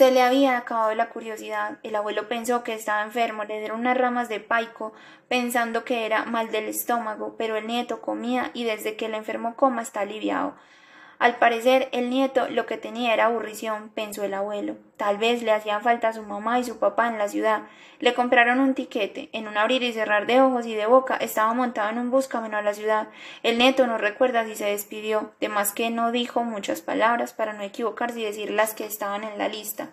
Se 0.00 0.10
le 0.10 0.22
había 0.22 0.56
acabado 0.56 0.94
la 0.94 1.10
curiosidad. 1.10 1.76
El 1.82 1.94
abuelo 1.94 2.26
pensó 2.26 2.64
que 2.64 2.72
estaba 2.72 3.02
enfermo, 3.02 3.44
le 3.44 3.58
dieron 3.58 3.80
unas 3.80 3.98
ramas 3.98 4.30
de 4.30 4.40
paico, 4.40 4.94
pensando 5.28 5.84
que 5.84 6.06
era 6.06 6.24
mal 6.24 6.50
del 6.50 6.68
estómago, 6.68 7.34
pero 7.36 7.58
el 7.58 7.66
nieto 7.66 8.00
comía 8.00 8.50
y 8.54 8.64
desde 8.64 8.96
que 8.96 9.04
el 9.04 9.14
enfermo 9.14 9.56
coma 9.56 9.82
está 9.82 10.00
aliviado. 10.00 10.54
Al 11.20 11.36
parecer, 11.36 11.90
el 11.92 12.08
nieto 12.08 12.48
lo 12.48 12.64
que 12.64 12.78
tenía 12.78 13.12
era 13.12 13.26
aburrición, 13.26 13.90
pensó 13.90 14.24
el 14.24 14.32
abuelo. 14.32 14.76
Tal 14.96 15.18
vez 15.18 15.42
le 15.42 15.52
hacían 15.52 15.82
falta 15.82 16.14
su 16.14 16.22
mamá 16.22 16.58
y 16.58 16.64
su 16.64 16.78
papá 16.78 17.08
en 17.08 17.18
la 17.18 17.28
ciudad. 17.28 17.64
Le 17.98 18.14
compraron 18.14 18.58
un 18.58 18.72
tiquete. 18.72 19.28
En 19.34 19.46
un 19.46 19.58
abrir 19.58 19.82
y 19.82 19.92
cerrar 19.92 20.26
de 20.26 20.40
ojos 20.40 20.64
y 20.64 20.74
de 20.74 20.86
boca 20.86 21.16
estaba 21.16 21.52
montado 21.52 21.90
en 21.90 21.98
un 21.98 22.10
bus 22.10 22.26
camino 22.26 22.56
a 22.56 22.62
la 22.62 22.72
ciudad. 22.72 23.08
El 23.42 23.58
nieto 23.58 23.86
no 23.86 23.98
recuerda 23.98 24.46
si 24.46 24.56
se 24.56 24.64
despidió, 24.64 25.32
de 25.40 25.50
más 25.50 25.72
que 25.72 25.90
no 25.90 26.10
dijo 26.10 26.42
muchas 26.42 26.80
palabras 26.80 27.34
para 27.34 27.52
no 27.52 27.64
equivocarse 27.64 28.20
y 28.20 28.24
decir 28.24 28.50
las 28.50 28.72
que 28.72 28.86
estaban 28.86 29.22
en 29.22 29.36
la 29.36 29.48
lista. 29.48 29.90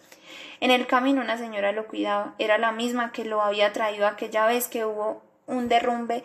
En 0.62 0.72
el 0.72 0.88
camino 0.88 1.22
una 1.22 1.38
señora 1.38 1.74
lo 1.74 1.88
cuidaba. 1.88 2.36
Era 2.40 2.58
la 2.58 2.72
misma 2.72 3.12
que 3.12 3.26
lo 3.26 3.42
había 3.42 3.74
traído 3.74 4.08
aquella 4.08 4.46
vez 4.46 4.70
que 4.70 4.86
hubo 4.86 5.24
un 5.46 5.68
derrumbe 5.68 6.24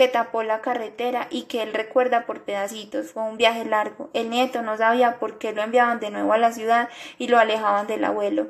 que 0.00 0.08
tapó 0.08 0.42
la 0.42 0.62
carretera 0.62 1.26
y 1.28 1.42
que 1.42 1.62
él 1.62 1.74
recuerda 1.74 2.24
por 2.24 2.44
pedacitos. 2.44 3.12
Fue 3.12 3.22
un 3.22 3.36
viaje 3.36 3.66
largo. 3.66 4.08
El 4.14 4.30
nieto 4.30 4.62
no 4.62 4.78
sabía 4.78 5.18
por 5.18 5.36
qué 5.36 5.52
lo 5.52 5.60
enviaban 5.60 6.00
de 6.00 6.08
nuevo 6.10 6.32
a 6.32 6.38
la 6.38 6.52
ciudad 6.52 6.88
y 7.18 7.28
lo 7.28 7.38
alejaban 7.38 7.86
del 7.86 8.02
abuelo. 8.06 8.46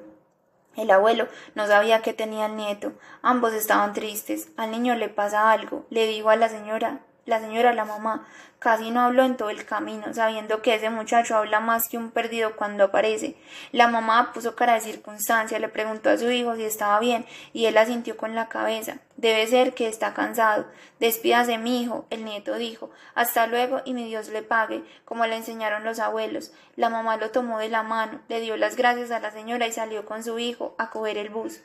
El 0.77 0.93
abuelo 0.93 1.27
no 1.57 1.67
sabía 1.67 2.03
qué 2.03 2.13
tenía 2.13 2.47
el 2.47 2.55
nieto. 2.55 2.93
Ambos 3.21 3.53
estaban 3.53 3.95
tristes. 3.95 4.51
Al 4.57 4.71
niño 4.71 4.95
le 4.95 5.09
pasa 5.09 5.51
algo. 5.51 5.87
Le 5.91 6.07
dijo 6.07 6.31
a 6.31 6.37
la 6.37 6.49
señora, 6.49 7.01
la 7.31 7.41
señora, 7.41 7.73
la 7.73 7.85
mamá, 7.85 8.27
casi 8.59 8.91
no 8.91 9.01
habló 9.01 9.25
en 9.25 9.37
todo 9.37 9.51
el 9.51 9.65
camino, 9.65 10.13
sabiendo 10.13 10.63
que 10.63 10.75
ese 10.75 10.91
muchacho 10.91 11.37
habla 11.37 11.61
más 11.61 11.89
que 11.89 11.97
un 11.97 12.11
perdido 12.11 12.57
cuando 12.57 12.85
aparece. 12.85 13.37
La 13.73 13.89
mamá 13.89 14.33
puso 14.35 14.55
cara 14.55 14.75
de 14.75 14.81
circunstancia, 14.81 15.59
le 15.59 15.69
preguntó 15.69 16.11
a 16.11 16.19
su 16.19 16.31
hijo 16.31 16.57
si 16.57 16.65
estaba 16.65 17.01
bien, 17.01 17.25
y 17.53 17.67
él 17.67 17.79
asintió 17.79 18.17
con 18.17 18.35
la 18.35 18.49
cabeza. 18.49 18.99
Debe 19.17 19.47
ser 19.47 19.75
que 19.75 19.89
está 19.89 20.13
cansado. 20.13 20.67
Despídase, 20.99 21.57
mi 21.57 21.83
hijo, 21.83 22.05
el 22.11 22.25
nieto 22.25 22.57
dijo. 22.57 22.91
Hasta 23.15 23.47
luego 23.47 23.81
y 23.85 23.95
mi 23.95 24.05
Dios 24.05 24.29
le 24.29 24.43
pague, 24.43 24.83
como 25.05 25.25
le 25.27 25.37
enseñaron 25.37 25.85
los 25.85 25.99
abuelos. 25.99 26.53
La 26.77 26.91
mamá 26.91 27.17
lo 27.17 27.31
tomó 27.31 27.59
de 27.59 27.69
la 27.69 27.83
mano, 27.83 28.21
le 28.29 28.41
dio 28.41 28.57
las 28.57 28.77
gracias 28.77 29.11
a 29.11 29.21
la 29.21 29.31
señora 29.31 29.67
y 29.67 29.73
salió 29.73 30.05
con 30.05 30.23
su 30.23 30.39
hijo 30.39 30.75
a 30.79 30.91
coger 30.91 31.17
el 31.17 31.31
bus. 31.31 31.61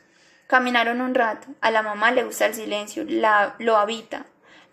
Caminaron 0.46 1.00
un 1.00 1.14
rato. 1.14 1.48
A 1.60 1.70
la 1.70 1.82
mamá 1.82 2.12
le 2.12 2.24
gusta 2.24 2.46
el 2.46 2.54
silencio, 2.54 3.04
la, 3.06 3.56
lo 3.58 3.76
habita, 3.76 4.26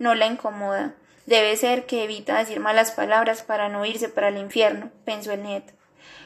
no 0.03 0.13
la 0.13 0.27
incomoda. 0.27 0.93
Debe 1.25 1.55
ser 1.55 1.85
que 1.85 2.03
evita 2.03 2.37
decir 2.37 2.59
malas 2.59 2.91
palabras 2.91 3.41
para 3.41 3.69
no 3.69 3.85
irse 3.85 4.09
para 4.09 4.27
el 4.27 4.37
infierno, 4.37 4.91
pensó 5.05 5.31
el 5.31 5.41
nieto. 5.41 5.73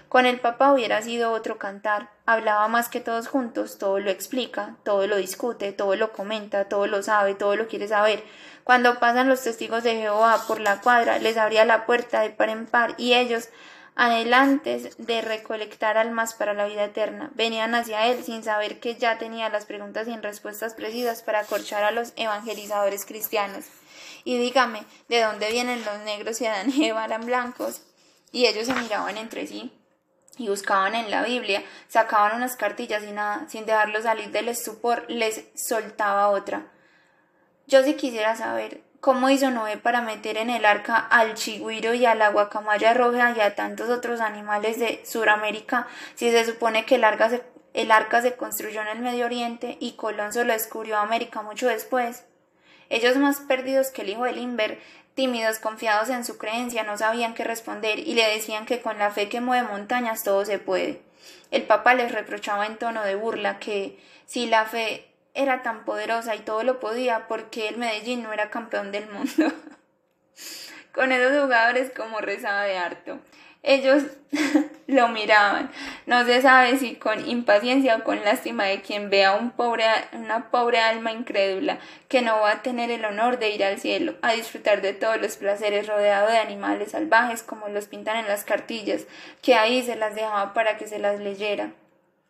Con 0.09 0.25
el 0.25 0.39
papá 0.39 0.73
hubiera 0.73 1.01
sido 1.01 1.31
otro 1.31 1.57
cantar. 1.57 2.09
Hablaba 2.25 2.67
más 2.69 2.89
que 2.89 3.01
todos 3.01 3.27
juntos, 3.27 3.77
todo 3.77 3.99
lo 3.99 4.09
explica, 4.09 4.77
todo 4.83 5.05
lo 5.05 5.17
discute, 5.17 5.73
todo 5.73 5.95
lo 5.95 6.13
comenta, 6.13 6.65
todo 6.65 6.87
lo 6.87 7.03
sabe, 7.03 7.35
todo 7.35 7.55
lo 7.55 7.67
quiere 7.67 7.87
saber. 7.87 8.23
Cuando 8.63 8.99
pasan 8.99 9.29
los 9.29 9.43
testigos 9.43 9.83
de 9.83 9.95
Jehová 9.95 10.43
por 10.47 10.59
la 10.59 10.81
cuadra, 10.81 11.19
les 11.19 11.37
abría 11.37 11.65
la 11.65 11.85
puerta 11.85 12.21
de 12.21 12.31
par 12.31 12.49
en 12.49 12.65
par 12.65 12.95
y 12.97 13.13
ellos, 13.13 13.49
adelantes 13.97 14.95
de 14.99 15.21
recolectar 15.23 15.97
almas 15.97 16.35
para 16.35 16.53
la 16.53 16.67
vida 16.67 16.85
eterna, 16.85 17.31
venían 17.33 17.73
hacia 17.73 18.05
él 18.05 18.23
sin 18.23 18.43
saber 18.43 18.79
que 18.79 18.95
ya 18.95 19.17
tenía 19.17 19.49
las 19.49 19.65
preguntas 19.65 20.05
sin 20.05 20.21
respuestas 20.21 20.75
precisas 20.75 21.23
para 21.23 21.39
acorchar 21.39 21.83
a 21.83 21.89
los 21.89 22.13
evangelizadores 22.15 23.05
cristianos. 23.05 23.65
Y 24.23 24.37
dígame, 24.37 24.83
¿de 25.09 25.23
dónde 25.23 25.51
vienen 25.51 25.83
los 25.83 25.99
negros 26.01 26.39
y 26.41 26.45
Adán 26.45 26.71
y 26.71 26.85
Eva 26.85 27.07
blancos? 27.17 27.81
Y 28.31 28.45
ellos 28.45 28.67
se 28.67 28.75
miraban 28.75 29.17
entre 29.17 29.47
sí 29.47 29.73
y 30.37 30.47
buscaban 30.47 30.93
en 30.93 31.09
la 31.09 31.23
Biblia, 31.23 31.63
sacaban 31.87 32.35
unas 32.35 32.55
cartillas 32.55 33.03
y 33.03 33.11
nada, 33.11 33.47
sin 33.49 33.65
dejarlos 33.65 34.03
salir 34.03 34.29
del 34.29 34.49
estupor, 34.49 35.05
les 35.09 35.45
soltaba 35.55 36.29
otra. 36.29 36.71
Yo 37.65 37.83
sí 37.83 37.95
quisiera 37.95 38.35
saber 38.35 38.83
cómo 38.99 39.29
hizo 39.29 39.51
Noé 39.51 39.77
para 39.77 40.01
meter 40.01 40.37
en 40.37 40.49
el 40.49 40.65
arca 40.65 40.97
al 40.97 41.35
chigüiro 41.35 41.93
y 41.93 42.05
a 42.05 42.15
la 42.15 42.29
guacamaya 42.29 42.93
roja 42.93 43.33
y 43.35 43.41
a 43.41 43.55
tantos 43.55 43.89
otros 43.89 44.19
animales 44.19 44.79
de 44.79 45.01
Sudamérica, 45.05 45.87
si 46.15 46.31
se 46.31 46.45
supone 46.45 46.85
que 46.85 46.95
el 46.95 47.03
arca 47.03 48.21
se, 48.21 48.35
construyó 48.35 48.81
en 48.81 48.87
el 48.87 48.99
Medio 48.99 49.25
Oriente 49.25 49.77
y 49.79 49.93
Colón 49.93 50.33
solo 50.33 50.53
descubrió 50.53 50.97
América 50.97 51.41
mucho 51.41 51.67
después. 51.67 52.25
Ellos 52.89 53.17
más 53.17 53.41
perdidos 53.41 53.91
que 53.91 54.01
el 54.01 54.09
hijo 54.09 54.23
de 54.23 54.31
Limber, 54.31 54.79
tímidos, 55.13 55.59
confiados 55.59 56.09
en 56.09 56.23
su 56.23 56.37
creencia, 56.37 56.83
no 56.83 56.97
sabían 56.97 57.33
qué 57.33 57.43
responder 57.43 57.99
y 57.99 58.13
le 58.13 58.27
decían 58.27 58.65
que 58.65 58.81
con 58.81 58.97
la 58.97 59.11
fe 59.11 59.29
que 59.29 59.41
mueve 59.41 59.67
montañas 59.67 60.23
todo 60.23 60.45
se 60.45 60.59
puede. 60.59 61.01
El 61.51 61.63
papa 61.63 61.93
les 61.93 62.11
reprochaba 62.11 62.65
en 62.65 62.77
tono 62.77 63.03
de 63.03 63.15
burla 63.15 63.59
que 63.59 63.99
si 64.25 64.45
la 64.45 64.65
fe 64.65 65.06
era 65.37 65.63
tan 65.63 65.85
poderosa 65.85 66.35
y 66.35 66.39
todo 66.39 66.63
lo 66.63 66.81
podía, 66.81 67.27
porque 67.29 67.69
el 67.69 67.77
Medellín 67.77 68.23
no 68.23 68.33
era 68.33 68.49
campeón 68.49 68.91
del 68.91 69.07
mundo. 69.09 69.53
con 70.97 71.11
esos 71.11 71.43
jugadores 71.43 71.91
como 71.95 72.19
rezaba 72.19 72.63
de 72.63 72.77
harto. 72.77 73.19
Ellos 73.61 74.03
lo 74.87 75.09
miraban. 75.09 75.69
No 76.07 76.25
se 76.25 76.41
sabe 76.41 76.77
si 76.77 76.95
con 76.95 77.27
impaciencia 77.29 77.97
o 77.97 78.03
con 78.03 78.23
lástima 78.23 78.63
de 78.65 78.81
quien 78.81 79.11
vea 79.11 79.35
un 79.35 79.51
pobre, 79.51 79.85
una 80.13 80.49
pobre 80.49 80.79
alma 80.79 81.11
incrédula 81.11 81.77
que 82.07 82.23
no 82.23 82.39
va 82.39 82.51
a 82.51 82.61
tener 82.63 82.89
el 82.89 83.05
honor 83.05 83.37
de 83.37 83.51
ir 83.51 83.63
al 83.63 83.79
cielo, 83.79 84.15
a 84.23 84.33
disfrutar 84.33 84.81
de 84.81 84.93
todos 84.93 85.21
los 85.21 85.37
placeres 85.37 85.85
rodeado 85.85 86.31
de 86.31 86.37
animales 86.39 86.91
salvajes 86.91 87.43
como 87.43 87.67
los 87.67 87.85
pintan 87.85 88.17
en 88.17 88.27
las 88.27 88.43
cartillas, 88.43 89.05
que 89.43 89.53
ahí 89.53 89.83
se 89.83 89.95
las 89.97 90.15
dejaba 90.15 90.53
para 90.55 90.77
que 90.77 90.87
se 90.87 90.97
las 90.97 91.19
leyera. 91.19 91.71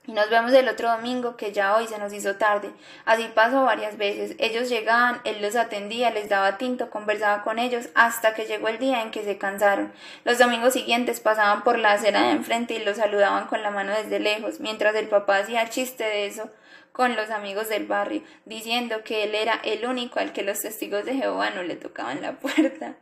Y 0.07 0.13
nos 0.13 0.29
vemos 0.29 0.53
el 0.53 0.69
otro 0.69 0.89
domingo, 0.89 1.35
que 1.35 1.51
ya 1.51 1.75
hoy 1.75 1.85
se 1.85 1.99
nos 1.99 2.13
hizo 2.13 2.37
tarde. 2.37 2.71
Así 3.03 3.29
pasó 3.35 3.65
varias 3.65 3.97
veces. 3.97 4.37
Ellos 4.39 4.69
llegaban, 4.69 5.19
él 5.25 5.41
los 5.41 5.57
atendía, 5.57 6.11
les 6.11 6.29
daba 6.29 6.57
tinto, 6.57 6.89
conversaba 6.89 7.43
con 7.43 7.59
ellos, 7.59 7.89
hasta 7.93 8.33
que 8.33 8.45
llegó 8.45 8.69
el 8.69 8.79
día 8.79 9.01
en 9.01 9.11
que 9.11 9.25
se 9.25 9.37
cansaron. 9.37 9.91
Los 10.23 10.37
domingos 10.37 10.73
siguientes 10.73 11.19
pasaban 11.19 11.65
por 11.65 11.77
la 11.77 11.91
acera 11.91 12.21
de 12.23 12.31
enfrente 12.31 12.73
y 12.73 12.83
los 12.83 12.97
saludaban 12.97 13.47
con 13.47 13.61
la 13.61 13.69
mano 13.69 13.91
desde 13.91 14.21
lejos, 14.21 14.61
mientras 14.61 14.95
el 14.95 15.09
papá 15.09 15.39
hacía 15.39 15.69
chiste 15.69 16.05
de 16.05 16.25
eso 16.25 16.49
con 16.93 17.15
los 17.15 17.29
amigos 17.29 17.67
del 17.67 17.85
barrio, 17.85 18.23
diciendo 18.45 19.03
que 19.03 19.25
él 19.25 19.35
era 19.35 19.59
el 19.63 19.85
único 19.85 20.19
al 20.19 20.31
que 20.31 20.41
los 20.41 20.61
testigos 20.61 21.05
de 21.05 21.13
Jehová 21.13 21.51
no 21.51 21.63
le 21.63 21.75
tocaban 21.75 22.21
la 22.21 22.39
puerta. 22.39 22.95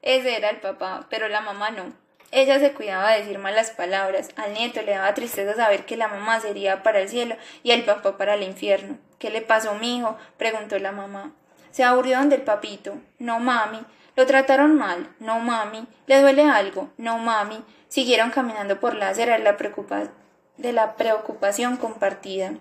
Ese 0.00 0.36
era 0.36 0.50
el 0.50 0.58
papá, 0.58 1.06
pero 1.10 1.28
la 1.28 1.40
mamá 1.40 1.70
no. 1.70 2.05
Ella 2.32 2.58
se 2.58 2.72
cuidaba 2.72 3.12
de 3.12 3.20
decir 3.20 3.38
malas 3.38 3.70
palabras. 3.70 4.30
Al 4.36 4.52
nieto 4.52 4.82
le 4.82 4.92
daba 4.92 5.14
tristeza 5.14 5.54
saber 5.54 5.86
que 5.86 5.96
la 5.96 6.08
mamá 6.08 6.40
sería 6.40 6.82
para 6.82 7.00
el 7.00 7.08
cielo 7.08 7.36
y 7.62 7.70
el 7.70 7.84
papá 7.84 8.16
para 8.18 8.34
el 8.34 8.42
infierno. 8.42 8.98
¿Qué 9.18 9.30
le 9.30 9.42
pasó, 9.42 9.74
mi 9.74 9.96
hijo? 9.96 10.16
preguntó 10.36 10.78
la 10.78 10.92
mamá. 10.92 11.32
Se 11.70 11.84
aburrieron 11.84 12.28
del 12.28 12.42
papito. 12.42 12.94
No, 13.18 13.38
mami. 13.38 13.84
Lo 14.16 14.26
trataron 14.26 14.76
mal. 14.76 15.14
No, 15.20 15.38
mami. 15.40 15.86
¿Le 16.06 16.20
duele 16.20 16.44
algo? 16.44 16.90
No, 16.96 17.18
mami. 17.18 17.62
Siguieron 17.88 18.30
caminando 18.30 18.80
por 18.80 18.94
la 18.94 19.10
acera 19.10 19.38
de 19.38 20.72
la 20.72 20.96
preocupación 20.96 21.76
compartida. 21.76 22.54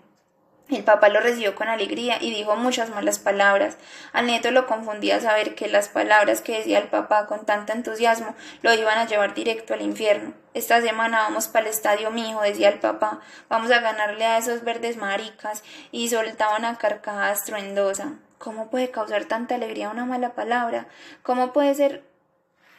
El 0.67 0.83
papá 0.83 1.09
lo 1.09 1.19
recibió 1.19 1.53
con 1.53 1.67
alegría 1.67 2.17
y 2.19 2.31
dijo 2.31 2.55
muchas 2.55 2.89
malas 2.89 3.19
palabras. 3.19 3.77
Al 4.13 4.25
nieto 4.25 4.49
lo 4.49 4.65
confundía 4.65 5.19
saber 5.21 5.53
que 5.53 5.67
las 5.67 5.89
palabras 5.89 6.41
que 6.41 6.57
decía 6.57 6.79
el 6.79 6.87
papá 6.87 7.27
con 7.27 7.45
tanto 7.45 7.71
entusiasmo 7.71 8.35
lo 8.63 8.73
iban 8.73 8.97
a 8.97 9.05
llevar 9.05 9.35
directo 9.35 9.75
al 9.75 9.83
infierno. 9.83 10.33
Esta 10.55 10.81
semana 10.81 11.19
vamos 11.19 11.47
para 11.47 11.67
el 11.67 11.71
estadio, 11.71 12.09
mi 12.09 12.31
hijo, 12.31 12.41
decía 12.41 12.69
el 12.69 12.79
papá. 12.79 13.19
Vamos 13.47 13.69
a 13.69 13.79
ganarle 13.79 14.25
a 14.25 14.39
esos 14.39 14.63
verdes 14.63 14.97
maricas. 14.97 15.63
Y 15.91 16.09
soltaba 16.09 16.57
una 16.57 16.79
carcajada 16.79 17.31
estruendosa. 17.31 18.13
¿Cómo 18.39 18.71
puede 18.71 18.89
causar 18.89 19.25
tanta 19.25 19.55
alegría 19.55 19.91
una 19.91 20.05
mala 20.05 20.33
palabra? 20.33 20.87
¿Cómo 21.21 21.53
puede 21.53 21.75
ser 21.75 22.03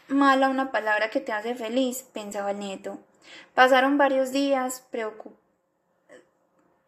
mala 0.09 0.49
una 0.49 0.73
palabra 0.73 1.11
que 1.11 1.21
te 1.21 1.33
hace 1.33 1.55
feliz? 1.55 2.03
pensaba 2.13 2.51
el 2.51 2.59
nieto. 2.59 2.99
Pasaron 3.55 3.97
varios 3.97 4.33
días 4.33 4.85
preocupados 4.91 5.46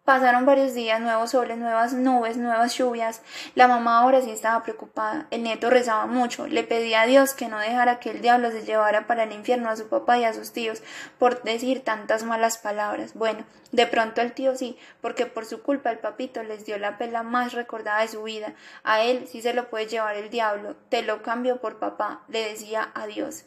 Pasaron 0.09 0.47
varios 0.47 0.73
días, 0.73 1.03
nuevos 1.03 1.33
soles, 1.33 1.59
nuevas 1.59 1.93
nubes, 1.93 2.39
nuevas 2.39 2.75
lluvias. 2.79 3.21
La 3.55 3.69
mamá 3.69 3.99
ahora 3.99 4.23
sí 4.23 4.31
estaba 4.31 4.63
preocupada. 4.63 5.27
El 5.31 5.43
nieto 5.43 5.69
rezaba 5.69 6.07
mucho. 6.07 6.47
Le 6.47 6.65
pedía 6.65 7.03
a 7.03 7.07
Dios 7.07 7.35
que 7.35 7.49
no 7.49 7.59
dejara 7.59 8.01
que 8.01 8.13
el 8.13 8.23
diablo 8.23 8.51
se 8.51 8.65
llevara 8.65 9.07
para 9.07 9.25
el 9.25 9.33
infierno 9.33 9.69
a 9.69 9.77
su 9.77 9.87
papá 9.91 10.17
y 10.17 10.25
a 10.25 10.33
sus 10.33 10.55
tíos 10.55 10.83
por 11.19 11.43
decir 11.43 11.85
tantas 11.85 12.25
malas 12.25 12.57
palabras. 12.57 13.13
Bueno, 13.13 13.45
de 13.71 13.87
pronto 13.87 14.23
el 14.23 14.33
tío 14.33 14.57
sí, 14.57 14.79
porque 15.03 15.27
por 15.27 15.45
su 15.45 15.63
culpa 15.63 15.91
el 15.91 15.99
papito 15.99 16.43
les 16.43 16.65
dio 16.65 16.79
la 16.79 16.97
pela 16.97 17.23
más 17.23 17.53
recordada 17.53 18.01
de 18.01 18.09
su 18.09 18.23
vida. 18.23 18.55
A 18.85 19.03
él 19.03 19.29
sí 19.31 19.43
se 19.43 19.53
lo 19.53 19.69
puede 19.69 19.89
llevar 19.89 20.17
el 20.17 20.31
diablo. 20.31 20.75
Te 20.89 21.03
lo 21.03 21.21
cambio 21.21 21.61
por 21.61 21.79
papá, 21.79 22.23
le 22.29 22.49
decía 22.49 22.93
a 22.95 23.07
Dios. 23.07 23.45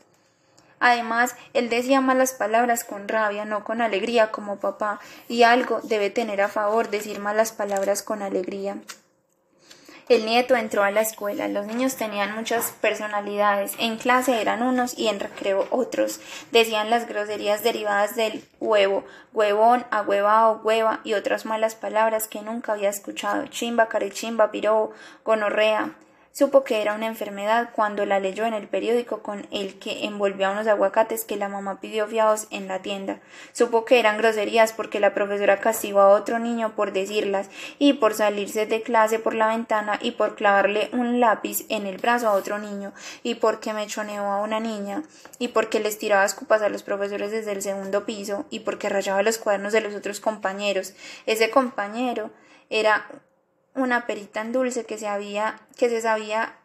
Además, 0.82 1.36
él 1.54 1.70
decía 1.70 2.02
malas 2.02 2.34
palabras 2.34 2.84
con 2.84 3.08
rabia, 3.08 3.46
no 3.46 3.64
con 3.64 3.82
alegría 3.82 4.32
como 4.32 4.60
papá, 4.60 5.00
y 5.30 5.44
algo 5.44 5.80
debe 5.84 6.10
tener 6.10 6.42
a 6.42 6.50
favor 6.50 6.90
decir 6.90 7.20
malas 7.20 7.54
palabras 7.54 8.04
con 8.04 8.22
alegría. 8.22 8.78
El 10.10 10.26
nieto 10.26 10.58
entró 10.58 10.84
a 10.84 10.92
la 10.92 11.00
escuela. 11.00 11.48
Los 11.48 11.68
niños 11.68 11.96
tenían 11.96 12.36
muchas 12.36 12.72
personalidades. 12.82 13.76
En 13.80 13.96
clase 13.98 14.42
eran 14.42 14.62
unos 14.62 14.98
y 14.98 15.08
en 15.08 15.22
recreo 15.22 15.68
otros. 15.70 16.20
Decían 16.52 16.90
las 16.90 17.08
groserías 17.08 17.64
derivadas 17.64 18.18
del 18.18 18.44
huevo, 18.60 19.06
huevón, 19.32 19.86
agüevao, 19.90 20.60
hueva 20.66 21.00
y 21.06 21.14
otras 21.14 21.46
malas 21.46 21.76
palabras 21.76 22.28
que 22.28 22.42
nunca 22.42 22.74
había 22.74 22.90
escuchado. 22.90 23.48
Chimba, 23.48 23.88
carechimba, 23.88 24.52
piro, 24.52 24.92
gonorrea. 25.24 25.96
Supo 26.34 26.64
que 26.64 26.82
era 26.82 26.94
una 26.94 27.08
enfermedad 27.08 27.72
cuando 27.76 28.06
la 28.06 28.22
leyó 28.22 28.46
en 28.46 28.54
el 28.54 28.70
periódico 28.70 29.22
con 29.22 29.48
el 29.52 29.78
que 29.80 30.06
envolvió 30.06 30.48
a 30.48 30.52
unos 30.52 30.66
aguacates 30.66 31.26
que 31.26 31.36
la 31.36 31.50
mamá 31.50 31.82
pidió 31.82 32.08
fiados 32.08 32.48
en 32.52 32.70
la 32.70 32.82
tienda. 32.82 33.20
Supo 33.52 33.84
que 33.84 34.00
eran 34.00 34.18
groserías 34.18 34.72
porque 34.72 35.02
la 35.02 35.14
profesora 35.14 35.60
castigó 35.60 36.00
a 36.00 36.08
otro 36.08 36.40
niño 36.40 36.74
por 36.74 36.94
decirlas 36.94 37.50
y 37.80 37.94
por 37.94 38.14
salirse 38.14 38.66
de 38.66 38.82
clase 38.82 39.20
por 39.20 39.34
la 39.34 39.48
ventana 39.48 40.00
y 40.02 40.12
por 40.12 40.36
clavarle 40.36 40.90
un 40.94 41.20
lápiz 41.20 41.66
en 41.68 41.86
el 41.86 41.98
brazo 41.98 42.30
a 42.30 42.34
otro 42.34 42.60
niño 42.60 42.94
y 43.24 43.36
porque 43.36 43.74
mechoneó 43.74 44.24
a 44.24 44.42
una 44.42 44.62
niña 44.62 45.04
y 45.38 45.50
porque 45.50 45.82
les 45.82 45.98
tiraba 45.98 46.24
escupas 46.24 46.62
a 46.62 46.70
los 46.70 46.82
profesores 46.82 47.32
desde 47.32 47.52
el 47.52 47.62
segundo 47.62 48.06
piso 48.06 48.46
y 48.50 48.62
porque 48.62 48.88
rayaba 48.88 49.22
los 49.22 49.38
cuadernos 49.38 49.74
de 49.74 49.82
los 49.82 49.96
otros 49.96 50.22
compañeros. 50.22 50.94
Ese 51.26 51.50
compañero 51.50 52.32
era 52.70 53.06
una 53.76 54.06
perita 54.06 54.42
en 54.42 54.52
dulce 54.52 54.86
que 54.86 54.98
se 54.98 55.08
había, 55.08 55.60
que 55.78 55.90
se 55.90 56.02
sabía, 56.02 56.56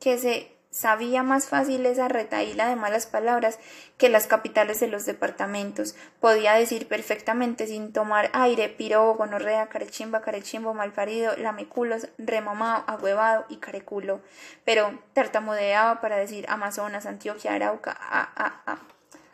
que 0.00 0.18
se 0.18 0.52
sabía 0.72 1.22
más 1.22 1.48
fácil 1.48 1.84
esa 1.84 2.08
retaíla 2.08 2.66
de 2.66 2.76
malas 2.76 3.06
palabras 3.06 3.58
que 3.98 4.08
las 4.08 4.26
capitales 4.26 4.80
de 4.80 4.88
los 4.88 5.04
departamentos. 5.04 5.94
Podía 6.18 6.54
decir 6.54 6.88
perfectamente 6.88 7.66
sin 7.66 7.92
tomar 7.92 8.30
aire 8.32 8.68
piro, 8.70 9.14
gonorrea, 9.14 9.68
carechimba, 9.68 10.22
carechimbo, 10.22 10.74
malparido, 10.74 11.36
lameculos, 11.36 12.08
remamao, 12.18 12.84
agüevado 12.86 13.44
y 13.48 13.56
careculo. 13.58 14.20
Pero 14.64 14.98
tartamudeaba 15.12 16.00
para 16.00 16.16
decir 16.16 16.46
Amazonas, 16.48 17.06
Antioquia, 17.06 17.54
Arauca, 17.54 17.92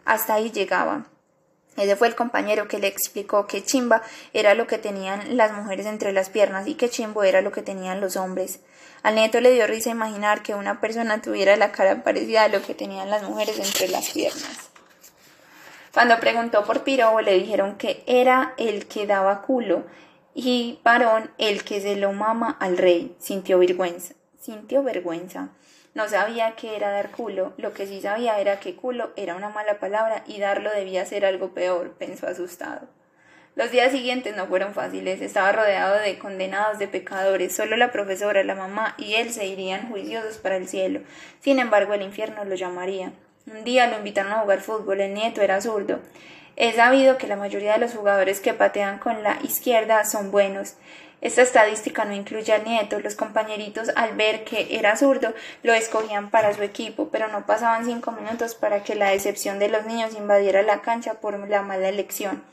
hasta 0.05 0.35
ahí 0.35 0.51
llegaba. 0.51 1.07
Ese 1.79 1.97
fue 1.97 2.09
el 2.09 2.17
compañero 2.17 2.67
que 2.67 2.79
le 2.79 2.89
explicó 2.89 3.47
que 3.47 3.63
chimba 3.63 4.03
era 4.33 4.55
lo 4.55 4.67
que 4.67 4.79
tenían 4.79 5.37
las 5.37 5.53
mujeres 5.53 5.87
entre 5.87 6.13
las 6.13 6.29
piernas 6.29 6.67
y 6.67 6.75
que 6.75 6.91
chimbo 6.91 7.23
era 7.23 7.41
lo 7.41 7.53
que 7.53 7.63
tenían 7.63 8.01
los 8.01 8.17
hombres. 8.17 8.61
Al 9.03 9.15
nieto 9.15 9.41
le 9.41 9.53
dio 9.53 9.67
risa 9.67 9.91
imaginar 9.91 10.43
que 10.43 10.55
una 10.55 10.81
persona 10.81 11.23
tuviera 11.23 11.57
la 11.57 11.71
cara 11.71 12.03
parecida 12.03 12.45
a 12.45 12.49
lo 12.49 12.61
que 12.63 12.75
tenían 12.75 13.11
las 13.11 13.23
mujeres 13.23 13.59
entre 13.59 13.89
las 13.89 14.11
piernas. 14.11 14.71
Cuando 15.95 16.19
preguntó 16.21 16.65
por 16.65 16.83
Pirobo 16.83 17.21
le 17.21 17.35
dijeron 17.35 17.77
que 17.77 18.03
era 18.07 18.55
el 18.57 18.87
que 18.87 19.07
daba 19.07 19.43
culo 19.43 19.85
y 20.35 20.79
varón 20.85 21.31
el 21.39 21.65
que 21.65 21.81
se 21.81 21.97
lo 21.97 22.13
mama 22.13 22.57
al 22.61 22.77
rey. 22.77 23.17
Sintió 23.19 23.59
vergüenza. 23.59 24.15
Sintió 24.41 24.83
vergüenza. 24.83 25.49
No 25.99 26.09
sabía 26.09 26.53
que 26.53 26.77
era 26.77 26.93
dar 26.93 27.11
culo, 27.11 27.55
lo 27.57 27.73
que 27.73 27.85
sí 27.85 28.01
sabía 28.01 28.39
era 28.39 28.61
que 28.61 28.77
culo 28.77 29.11
era 29.17 29.35
una 29.35 29.49
mala 29.49 29.81
palabra 29.81 30.23
y 30.29 30.39
darlo 30.39 30.71
debía 30.71 31.05
ser 31.05 31.27
algo 31.27 31.49
peor, 31.55 31.95
pensó 31.99 32.29
asustado. 32.29 32.87
Los 33.57 33.73
días 33.73 33.91
siguientes 33.91 34.37
no 34.37 34.47
fueron 34.47 34.75
fáciles, 34.75 35.21
estaba 35.21 35.51
rodeado 35.51 35.99
de 35.99 36.17
condenados, 36.17 36.79
de 36.79 36.87
pecadores, 36.87 37.53
solo 37.53 37.77
la 37.77 37.91
profesora, 37.91 38.45
la 38.45 38.55
mamá 38.55 38.95
y 38.97 39.15
él 39.15 39.33
se 39.33 39.47
irían 39.47 39.89
juiciosos 39.89 40.39
para 40.39 40.57
el 40.57 40.69
cielo. 40.69 41.01
Sin 41.41 41.59
embargo, 41.59 41.95
el 41.95 42.03
infierno 42.03 42.45
lo 42.45 42.55
llamaría. 42.55 43.11
Un 43.49 43.65
día 43.65 43.89
lo 43.89 43.99
invitaron 43.99 44.33
a 44.33 44.43
jugar 44.43 44.61
fútbol, 44.61 45.01
el 45.01 45.15
nieto 45.15 45.43
era 45.43 45.61
zurdo. 45.61 45.99
Es 46.55 46.77
sabido 46.77 47.19
que 47.19 47.27
la 47.27 47.35
mayoría 47.35 47.73
de 47.73 47.81
los 47.81 47.95
jugadores 47.95 48.39
que 48.39 48.55
patean 48.55 49.01
con 49.01 49.25
la 49.25 49.39
izquierda 49.43 50.05
son 50.05 50.31
buenos. 50.31 50.77
Esta 51.21 51.43
estadística 51.43 52.05
no 52.05 52.15
incluye 52.15 52.53
al 52.53 52.65
nieto. 52.65 53.01
Los 53.01 53.17
compañeritos, 53.17 53.91
al 53.97 54.15
ver 54.15 54.45
que 54.45 54.79
era 54.79 54.97
zurdo, 54.97 55.35
lo 55.63 55.75
escogían 55.75 56.31
para 56.31 56.55
su 56.55 56.63
equipo, 56.63 57.09
pero 57.09 57.29
no 57.29 57.45
pasaban 57.45 57.85
cinco 57.85 58.13
minutos 58.13 58.55
para 58.55 58.85
que 58.85 58.95
la 58.95 59.11
decepción 59.11 59.59
de 59.59 59.69
los 59.69 59.85
niños 59.85 60.15
invadiera 60.15 60.63
la 60.63 60.81
cancha 60.81 61.15
por 61.15 61.37
la 61.49 61.63
mala 61.63 61.89
elección. 61.89 62.45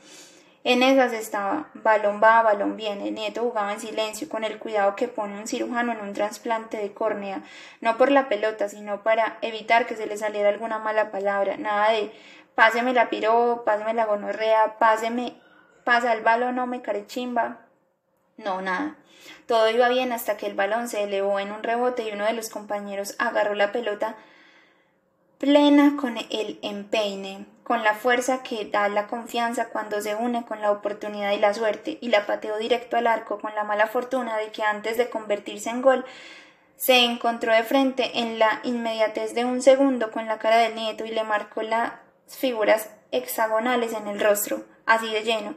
En 0.64 0.82
esas 0.82 1.12
estaba, 1.12 1.68
balón 1.74 2.20
va, 2.20 2.42
balón 2.42 2.76
viene. 2.76 3.06
El 3.06 3.14
nieto 3.14 3.42
jugaba 3.42 3.72
en 3.72 3.78
silencio, 3.78 4.28
con 4.28 4.42
el 4.42 4.58
cuidado 4.58 4.96
que 4.96 5.06
pone 5.06 5.38
un 5.38 5.46
cirujano 5.46 5.92
en 5.92 6.00
un 6.00 6.12
trasplante 6.12 6.76
de 6.78 6.92
córnea, 6.92 7.42
no 7.80 7.96
por 7.96 8.10
la 8.10 8.28
pelota, 8.28 8.68
sino 8.68 9.04
para 9.04 9.38
evitar 9.42 9.86
que 9.86 9.94
se 9.94 10.08
le 10.08 10.16
saliera 10.16 10.48
alguna 10.48 10.80
mala 10.80 11.12
palabra. 11.12 11.56
Nada 11.56 11.92
de 11.92 12.10
páseme 12.56 12.92
la 12.94 13.10
piro, 13.10 13.62
páseme 13.64 13.94
la 13.94 14.06
gonorrea, 14.06 14.76
páseme, 14.80 15.34
pasa 15.84 16.12
el 16.12 16.22
balón, 16.22 16.56
no 16.56 16.66
me 16.66 16.82
carechimba. 16.82 17.65
No, 18.36 18.60
nada. 18.60 18.96
Todo 19.46 19.70
iba 19.70 19.88
bien 19.88 20.12
hasta 20.12 20.36
que 20.36 20.46
el 20.46 20.54
balón 20.54 20.88
se 20.88 21.02
elevó 21.02 21.38
en 21.40 21.52
un 21.52 21.62
rebote 21.62 22.02
y 22.02 22.12
uno 22.12 22.24
de 22.24 22.32
los 22.32 22.50
compañeros 22.50 23.14
agarró 23.18 23.54
la 23.54 23.72
pelota 23.72 24.16
plena 25.38 25.96
con 26.00 26.16
el 26.16 26.58
empeine, 26.62 27.46
con 27.62 27.82
la 27.82 27.94
fuerza 27.94 28.42
que 28.42 28.64
da 28.66 28.88
la 28.88 29.06
confianza 29.06 29.68
cuando 29.68 30.00
se 30.00 30.14
une 30.14 30.44
con 30.46 30.60
la 30.60 30.70
oportunidad 30.70 31.32
y 31.32 31.38
la 31.38 31.52
suerte, 31.52 31.98
y 32.00 32.08
la 32.08 32.26
pateó 32.26 32.56
directo 32.58 32.96
al 32.96 33.06
arco 33.06 33.38
con 33.38 33.54
la 33.54 33.64
mala 33.64 33.86
fortuna 33.86 34.36
de 34.38 34.50
que 34.50 34.62
antes 34.62 34.96
de 34.96 35.10
convertirse 35.10 35.70
en 35.70 35.82
gol 35.82 36.04
se 36.76 37.04
encontró 37.04 37.52
de 37.52 37.64
frente 37.64 38.18
en 38.18 38.38
la 38.38 38.60
inmediatez 38.64 39.34
de 39.34 39.44
un 39.44 39.62
segundo 39.62 40.10
con 40.10 40.26
la 40.26 40.38
cara 40.38 40.58
del 40.58 40.74
nieto 40.74 41.04
y 41.04 41.10
le 41.10 41.24
marcó 41.24 41.62
las 41.62 41.92
figuras 42.28 42.90
hexagonales 43.12 43.92
en 43.92 44.08
el 44.08 44.20
rostro, 44.20 44.64
así 44.84 45.10
de 45.10 45.22
lleno 45.22 45.54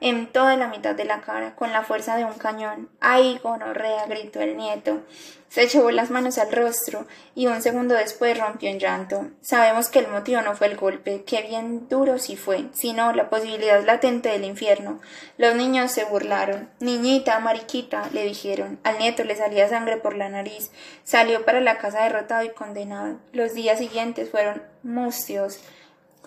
en 0.00 0.26
toda 0.26 0.56
la 0.56 0.68
mitad 0.68 0.94
de 0.94 1.04
la 1.04 1.20
cara, 1.20 1.54
con 1.54 1.72
la 1.72 1.82
fuerza 1.82 2.16
de 2.16 2.24
un 2.24 2.34
cañón. 2.34 2.88
¡Ay, 3.00 3.38
gonorrea! 3.42 4.06
gritó 4.06 4.40
el 4.40 4.56
nieto. 4.56 5.02
Se 5.48 5.66
llevó 5.66 5.90
las 5.90 6.10
manos 6.10 6.36
al 6.36 6.52
rostro 6.52 7.06
y 7.34 7.46
un 7.46 7.62
segundo 7.62 7.94
después 7.94 8.38
rompió 8.38 8.68
en 8.68 8.78
llanto. 8.78 9.30
Sabemos 9.40 9.88
que 9.88 10.00
el 10.00 10.08
motivo 10.08 10.42
no 10.42 10.54
fue 10.54 10.66
el 10.66 10.76
golpe, 10.76 11.24
que 11.24 11.40
bien 11.40 11.88
duro 11.88 12.18
sí 12.18 12.36
fue, 12.36 12.66
sino 12.74 13.14
la 13.14 13.30
posibilidad 13.30 13.82
latente 13.82 14.28
del 14.28 14.44
infierno. 14.44 15.00
Los 15.38 15.54
niños 15.54 15.90
se 15.90 16.04
burlaron. 16.04 16.68
Niñita, 16.80 17.40
mariquita, 17.40 18.10
le 18.12 18.24
dijeron. 18.24 18.78
Al 18.84 18.98
nieto 18.98 19.24
le 19.24 19.36
salía 19.36 19.68
sangre 19.68 19.96
por 19.96 20.14
la 20.16 20.28
nariz. 20.28 20.70
Salió 21.02 21.44
para 21.46 21.62
la 21.62 21.78
casa 21.78 22.02
derrotado 22.02 22.44
y 22.44 22.50
condenado. 22.50 23.16
Los 23.32 23.54
días 23.54 23.78
siguientes 23.78 24.30
fueron 24.30 24.62
mustios. 24.82 25.60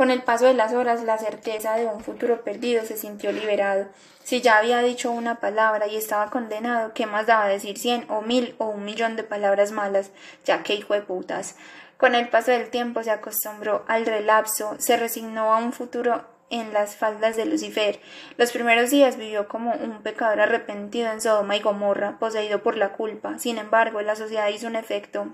Con 0.01 0.09
el 0.09 0.23
paso 0.23 0.45
de 0.45 0.55
las 0.55 0.73
horas, 0.73 1.03
la 1.03 1.19
certeza 1.19 1.75
de 1.75 1.85
un 1.85 2.03
futuro 2.03 2.43
perdido 2.43 2.83
se 2.83 2.97
sintió 2.97 3.31
liberado. 3.31 3.85
Si 4.23 4.41
ya 4.41 4.57
había 4.57 4.79
dicho 4.79 5.11
una 5.11 5.39
palabra 5.39 5.85
y 5.85 5.95
estaba 5.95 6.31
condenado, 6.31 6.91
¿qué 6.95 7.05
más 7.05 7.27
daba 7.27 7.45
decir 7.45 7.77
cien 7.77 8.05
o 8.09 8.23
mil 8.23 8.55
o 8.57 8.65
un 8.65 8.83
millón 8.83 9.15
de 9.15 9.21
palabras 9.21 9.71
malas? 9.71 10.09
Ya 10.43 10.63
que 10.63 10.73
hijo 10.73 10.95
de 10.95 11.03
putas. 11.03 11.55
Con 11.97 12.15
el 12.15 12.29
paso 12.29 12.49
del 12.49 12.71
tiempo 12.71 13.03
se 13.03 13.11
acostumbró 13.11 13.85
al 13.87 14.07
relapso, 14.07 14.73
se 14.79 14.97
resignó 14.97 15.53
a 15.53 15.59
un 15.59 15.71
futuro 15.71 16.25
en 16.49 16.73
las 16.73 16.95
faldas 16.95 17.35
de 17.35 17.45
Lucifer. 17.45 17.99
Los 18.37 18.51
primeros 18.51 18.89
días 18.89 19.17
vivió 19.17 19.47
como 19.47 19.71
un 19.71 20.01
pecador 20.01 20.41
arrepentido 20.41 21.11
en 21.11 21.21
Sodoma 21.21 21.57
y 21.57 21.59
Gomorra, 21.59 22.17
poseído 22.17 22.63
por 22.63 22.75
la 22.75 22.93
culpa. 22.93 23.37
Sin 23.37 23.59
embargo, 23.59 24.01
la 24.01 24.15
sociedad 24.15 24.47
hizo 24.47 24.65
un 24.65 24.77
efecto 24.77 25.27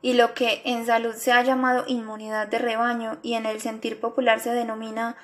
y 0.00 0.14
lo 0.14 0.34
que 0.34 0.62
en 0.64 0.86
salud 0.86 1.14
se 1.14 1.32
ha 1.32 1.42
llamado 1.42 1.84
inmunidad 1.88 2.48
de 2.48 2.58
rebaño 2.58 3.18
y 3.22 3.34
en 3.34 3.46
el 3.46 3.60
sentir 3.60 4.00
popular 4.00 4.40
se 4.40 4.50
denomina 4.50 5.16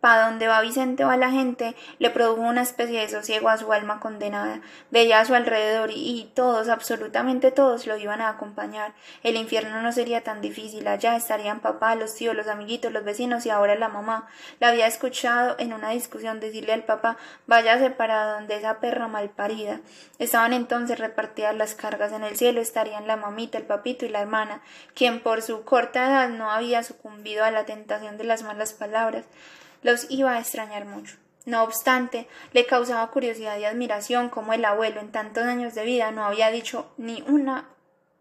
Pa' 0.00 0.24
donde 0.24 0.48
va 0.48 0.62
Vicente 0.62 1.04
va 1.04 1.18
la 1.18 1.30
gente, 1.30 1.76
le 1.98 2.08
produjo 2.08 2.40
una 2.40 2.62
especie 2.62 3.00
de 3.00 3.08
sosiego 3.10 3.50
a 3.50 3.58
su 3.58 3.70
alma 3.70 4.00
condenada. 4.00 4.62
Veía 4.90 5.20
a 5.20 5.26
su 5.26 5.34
alrededor 5.34 5.90
y, 5.92 6.30
todos, 6.34 6.70
absolutamente 6.70 7.52
todos, 7.52 7.86
lo 7.86 7.98
iban 7.98 8.22
a 8.22 8.30
acompañar. 8.30 8.94
El 9.22 9.36
infierno 9.36 9.82
no 9.82 9.92
sería 9.92 10.24
tan 10.24 10.40
difícil. 10.40 10.88
Allá 10.88 11.16
estarían 11.16 11.60
papá, 11.60 11.96
los 11.96 12.14
tíos, 12.14 12.34
los 12.34 12.48
amiguitos, 12.48 12.90
los 12.92 13.04
vecinos 13.04 13.44
y 13.44 13.50
ahora 13.50 13.74
la 13.74 13.90
mamá. 13.90 14.26
La 14.58 14.68
había 14.68 14.86
escuchado 14.86 15.56
en 15.58 15.74
una 15.74 15.90
discusión 15.90 16.40
decirle 16.40 16.72
al 16.72 16.84
papá, 16.84 17.18
váyase 17.46 17.90
para 17.90 18.32
donde 18.32 18.56
esa 18.56 18.80
perra 18.80 19.06
malparida. 19.06 19.80
Estaban 20.18 20.54
entonces 20.54 20.98
repartidas 20.98 21.54
las 21.54 21.74
cargas. 21.74 22.12
En 22.12 22.24
el 22.24 22.38
cielo 22.38 22.62
estarían 22.62 23.06
la 23.06 23.16
mamita, 23.16 23.58
el 23.58 23.64
papito 23.64 24.06
y 24.06 24.08
la 24.08 24.22
hermana, 24.22 24.62
quien 24.94 25.20
por 25.20 25.42
su 25.42 25.62
corta 25.64 26.06
edad 26.06 26.30
no 26.30 26.50
había 26.50 26.82
sucumbido 26.82 27.44
a 27.44 27.50
la 27.50 27.66
tentación 27.66 28.16
de 28.16 28.24
las 28.24 28.42
malas 28.42 28.72
palabras 28.72 29.26
los 29.82 30.10
iba 30.10 30.32
a 30.32 30.40
extrañar 30.40 30.84
mucho. 30.84 31.16
No 31.46 31.62
obstante, 31.62 32.28
le 32.52 32.66
causaba 32.66 33.10
curiosidad 33.10 33.58
y 33.58 33.64
admiración 33.64 34.28
cómo 34.28 34.52
el 34.52 34.64
abuelo 34.64 35.00
en 35.00 35.10
tantos 35.10 35.44
años 35.44 35.74
de 35.74 35.84
vida 35.84 36.10
no 36.10 36.24
había 36.24 36.50
dicho 36.50 36.92
ni 36.96 37.22
una 37.26 37.68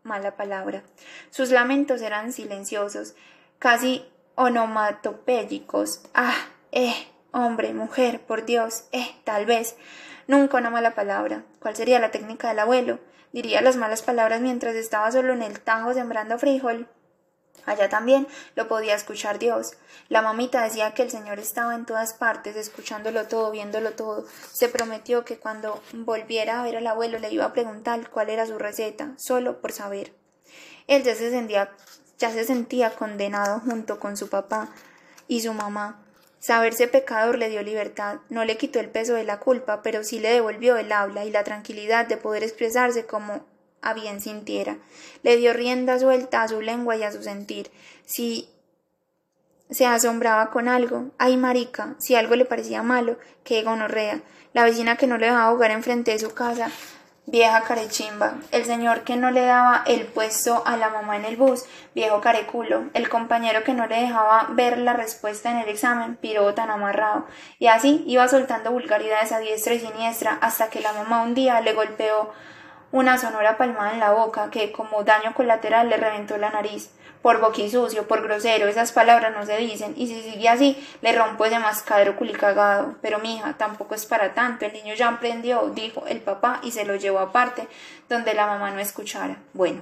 mala 0.03 0.35
palabra. 0.35 0.83
Sus 1.29 1.51
lamentos 1.51 2.01
eran 2.01 2.31
silenciosos, 2.31 3.15
casi 3.59 4.05
onomatopéyicos. 4.35 6.01
Ah, 6.13 6.35
eh, 6.71 6.95
hombre, 7.31 7.73
mujer, 7.73 8.21
por 8.21 8.45
Dios, 8.45 8.85
eh, 8.91 9.15
tal 9.25 9.45
vez. 9.45 9.75
Nunca 10.27 10.57
una 10.57 10.69
mala 10.69 10.95
palabra. 10.95 11.43
¿Cuál 11.59 11.75
sería 11.75 11.99
la 11.99 12.11
técnica 12.11 12.49
del 12.49 12.59
abuelo? 12.59 12.99
Diría 13.31 13.61
las 13.61 13.75
malas 13.75 14.01
palabras 14.01 14.41
mientras 14.41 14.75
estaba 14.75 15.11
solo 15.11 15.33
en 15.33 15.43
el 15.43 15.59
tajo 15.59 15.93
sembrando 15.93 16.39
frijol. 16.39 16.88
Allá 17.65 17.89
también 17.89 18.27
lo 18.55 18.67
podía 18.67 18.95
escuchar 18.95 19.39
Dios. 19.39 19.73
La 20.07 20.21
mamita 20.21 20.63
decía 20.63 20.93
que 20.93 21.03
el 21.03 21.11
Señor 21.11 21.39
estaba 21.39 21.75
en 21.75 21.85
todas 21.85 22.13
partes, 22.13 22.55
escuchándolo 22.55 23.27
todo, 23.27 23.51
viéndolo 23.51 23.91
todo. 23.91 24.25
Se 24.51 24.69
prometió 24.69 25.25
que 25.25 25.38
cuando 25.38 25.81
volviera 25.93 26.59
a 26.59 26.63
ver 26.63 26.77
al 26.77 26.88
abuelo 26.88 27.19
le 27.19 27.31
iba 27.31 27.45
a 27.45 27.53
preguntar 27.53 28.09
cuál 28.09 28.29
era 28.29 28.45
su 28.45 28.57
receta, 28.57 29.13
solo 29.17 29.61
por 29.61 29.71
saber. 29.71 30.13
Él 30.88 31.03
ya 31.03 31.15
se 31.15 31.29
sentía, 31.29 31.71
ya 32.17 32.31
se 32.31 32.43
sentía 32.43 32.95
condenado 32.95 33.59
junto 33.59 33.99
con 33.99 34.17
su 34.17 34.29
papá 34.29 34.69
y 35.27 35.41
su 35.41 35.53
mamá. 35.53 36.03
Saberse 36.39 36.88
pecador 36.88 37.38
le 37.38 37.49
dio 37.49 37.61
libertad, 37.61 38.19
no 38.29 38.45
le 38.45 38.57
quitó 38.57 38.79
el 38.79 38.89
peso 38.89 39.13
de 39.13 39.25
la 39.25 39.39
culpa, 39.39 39.81
pero 39.83 40.03
sí 40.03 40.19
le 40.19 40.31
devolvió 40.31 40.77
el 40.77 40.91
habla 40.91 41.25
y 41.25 41.31
la 41.31 41.43
tranquilidad 41.43 42.07
de 42.07 42.15
poder 42.15 42.43
expresarse 42.43 43.05
como 43.05 43.45
a 43.82 43.93
bien 43.93 44.22
sintiera. 44.22 44.77
Le 45.24 45.38
dio 45.38 45.53
rienda 45.53 45.99
suelta 45.99 46.43
a 46.43 46.48
su 46.48 46.61
lengua 46.61 46.95
y 46.95 47.03
a 47.03 47.11
su 47.11 47.24
sentir. 47.24 47.72
Si 48.06 48.49
se 49.69 49.85
asombraba 49.85 50.49
con 50.49 50.67
algo, 50.67 51.11
ay 51.17 51.38
marica, 51.38 51.95
si 51.99 52.16
algo 52.16 52.35
le 52.35 52.45
parecía 52.45 52.82
malo, 52.82 53.17
que 53.43 53.64
gonorrea, 53.64 54.22
la 54.53 54.64
vecina 54.64 54.98
que 54.98 55.08
no 55.08 55.17
le 55.17 55.27
dejaba 55.27 55.51
jugar 55.51 55.72
enfrente 55.72 56.11
de 56.11 56.19
su 56.19 56.33
casa, 56.33 56.72
vieja 57.27 57.61
carechimba, 57.61 58.38
el 58.51 58.66
señor 58.66 59.03
que 59.03 59.16
no 59.16 59.30
le 59.30 59.45
daba 59.45 59.83
el 59.85 60.06
puesto 60.08 60.64
a 60.66 60.77
la 60.77 60.90
mamá 60.90 61.17
en 61.17 61.25
el 61.25 61.38
bus, 61.38 61.66
viejo 61.93 62.22
careculo, 62.22 62.85
el 62.93 63.08
compañero 63.09 63.64
que 63.64 63.75
no 63.75 63.85
le 63.85 64.01
dejaba 64.01 64.48
ver 64.51 64.80
la 64.80 64.93
respuesta 64.93 65.51
en 65.51 65.58
el 65.58 65.69
examen, 65.69 66.16
piro 66.16 66.51
tan 66.56 66.72
amarrado, 66.72 67.27
y 67.59 67.67
así 67.67 68.03
iba 68.08 68.27
soltando 68.27 68.72
vulgaridades 68.72 69.32
a 69.32 69.40
diestra 69.40 69.75
y 69.75 69.80
siniestra 69.80 70.40
hasta 70.41 70.69
que 70.69 70.82
la 70.82 70.93
mamá 70.93 71.22
un 71.22 71.35
día 71.35 71.61
le 71.61 71.74
golpeó 71.74 72.32
una 72.92 73.18
sonora 73.18 73.58
palmada 73.58 73.93
en 73.93 74.00
la 74.00 74.11
boca 74.11 74.50
que, 74.50 74.72
como 74.72 75.03
daño 75.03 75.34
colateral, 75.34 75.90
le 75.90 75.98
reventó 75.98 76.38
la 76.38 76.50
nariz. 76.50 76.92
Por 77.22 77.42
boquisucio, 77.42 78.08
por 78.08 78.22
grosero, 78.22 78.68
esas 78.68 78.93
palabras 78.93 79.34
no 79.35 79.45
se 79.45 79.58
dicen, 79.58 79.93
y 79.98 80.08
si 80.08 80.22
sigue 80.22 80.48
así, 80.48 80.88
le 81.01 81.11
rompo 81.11 81.45
ese 81.45 81.59
mascadero 81.59 82.16
culicagado. 82.16 82.95
Pero 83.01 83.19
mija, 83.19 83.53
tampoco 83.58 83.93
es 83.93 84.06
para 84.06 84.34
tanto, 84.34 84.66
el 84.66 84.74
niño 84.74 84.93
ya 84.93 85.09
aprendió, 85.09 85.69
dijo 85.76 86.06
el 86.08 86.22
papá, 86.22 86.61
y 86.64 86.72
se 86.72 86.85
lo 86.85 86.95
llevó 86.95 87.19
aparte, 87.19 87.68
donde 88.08 88.34
la 88.34 88.48
mamá 88.48 88.72
no 88.72 88.80
escuchara. 88.80 89.35
Bueno, 89.53 89.82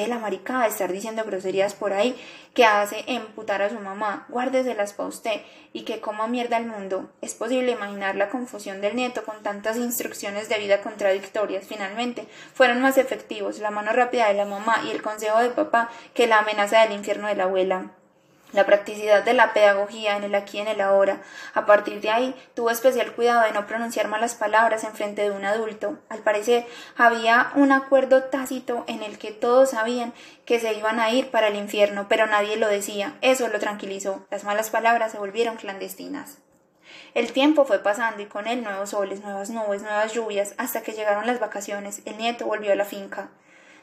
de 0.00 0.08
la 0.08 0.18
maricada 0.18 0.62
de 0.62 0.68
estar 0.68 0.92
diciendo 0.92 1.24
groserías 1.24 1.74
por 1.74 1.92
ahí 1.92 2.16
que 2.54 2.64
hace 2.64 3.04
emputar 3.06 3.62
a 3.62 3.70
su 3.70 3.78
mamá, 3.80 4.26
guárdeselas 4.28 4.92
para 4.92 5.08
usted 5.08 5.40
y 5.72 5.82
que 5.82 6.00
coma 6.00 6.26
mierda 6.26 6.56
al 6.56 6.66
mundo. 6.66 7.10
Es 7.20 7.34
posible 7.34 7.72
imaginar 7.72 8.14
la 8.14 8.30
confusión 8.30 8.80
del 8.80 8.96
nieto 8.96 9.24
con 9.24 9.42
tantas 9.42 9.76
instrucciones 9.76 10.48
de 10.48 10.58
vida 10.58 10.80
contradictorias. 10.80 11.66
Finalmente, 11.66 12.26
fueron 12.54 12.80
más 12.80 12.98
efectivos 12.98 13.58
la 13.58 13.70
mano 13.70 13.92
rápida 13.92 14.28
de 14.28 14.34
la 14.34 14.44
mamá 14.44 14.82
y 14.86 14.90
el 14.90 15.02
consejo 15.02 15.38
de 15.40 15.50
papá 15.50 15.90
que 16.14 16.26
la 16.26 16.38
amenaza 16.38 16.80
del 16.80 16.92
infierno 16.92 17.28
de 17.28 17.36
la 17.36 17.44
abuela. 17.44 17.95
La 18.52 18.64
practicidad 18.64 19.24
de 19.24 19.34
la 19.34 19.52
pedagogía 19.52 20.16
en 20.16 20.24
el 20.24 20.34
aquí 20.34 20.58
y 20.58 20.60
en 20.60 20.68
el 20.68 20.80
ahora. 20.80 21.22
A 21.54 21.66
partir 21.66 22.00
de 22.00 22.10
ahí, 22.10 22.34
tuvo 22.54 22.70
especial 22.70 23.12
cuidado 23.12 23.42
de 23.42 23.52
no 23.52 23.66
pronunciar 23.66 24.08
malas 24.08 24.34
palabras 24.34 24.84
en 24.84 24.92
frente 24.92 25.22
de 25.22 25.30
un 25.30 25.44
adulto. 25.44 25.98
Al 26.08 26.20
parecer, 26.20 26.66
había 26.96 27.50
un 27.54 27.72
acuerdo 27.72 28.24
tácito 28.24 28.84
en 28.86 29.02
el 29.02 29.18
que 29.18 29.32
todos 29.32 29.70
sabían 29.70 30.12
que 30.44 30.60
se 30.60 30.74
iban 30.74 31.00
a 31.00 31.10
ir 31.10 31.30
para 31.30 31.48
el 31.48 31.56
infierno, 31.56 32.06
pero 32.08 32.26
nadie 32.26 32.56
lo 32.56 32.68
decía. 32.68 33.16
Eso 33.20 33.48
lo 33.48 33.58
tranquilizó. 33.58 34.26
Las 34.30 34.44
malas 34.44 34.70
palabras 34.70 35.12
se 35.12 35.18
volvieron 35.18 35.56
clandestinas. 35.56 36.38
El 37.14 37.32
tiempo 37.32 37.64
fue 37.64 37.80
pasando 37.80 38.22
y 38.22 38.26
con 38.26 38.46
él 38.46 38.62
nuevos 38.62 38.90
soles, 38.90 39.20
nuevas 39.20 39.50
nubes, 39.50 39.82
nuevas 39.82 40.12
lluvias, 40.12 40.54
hasta 40.58 40.82
que 40.82 40.92
llegaron 40.92 41.26
las 41.26 41.40
vacaciones. 41.40 42.02
El 42.04 42.18
nieto 42.18 42.46
volvió 42.46 42.72
a 42.72 42.76
la 42.76 42.84
finca 42.84 43.30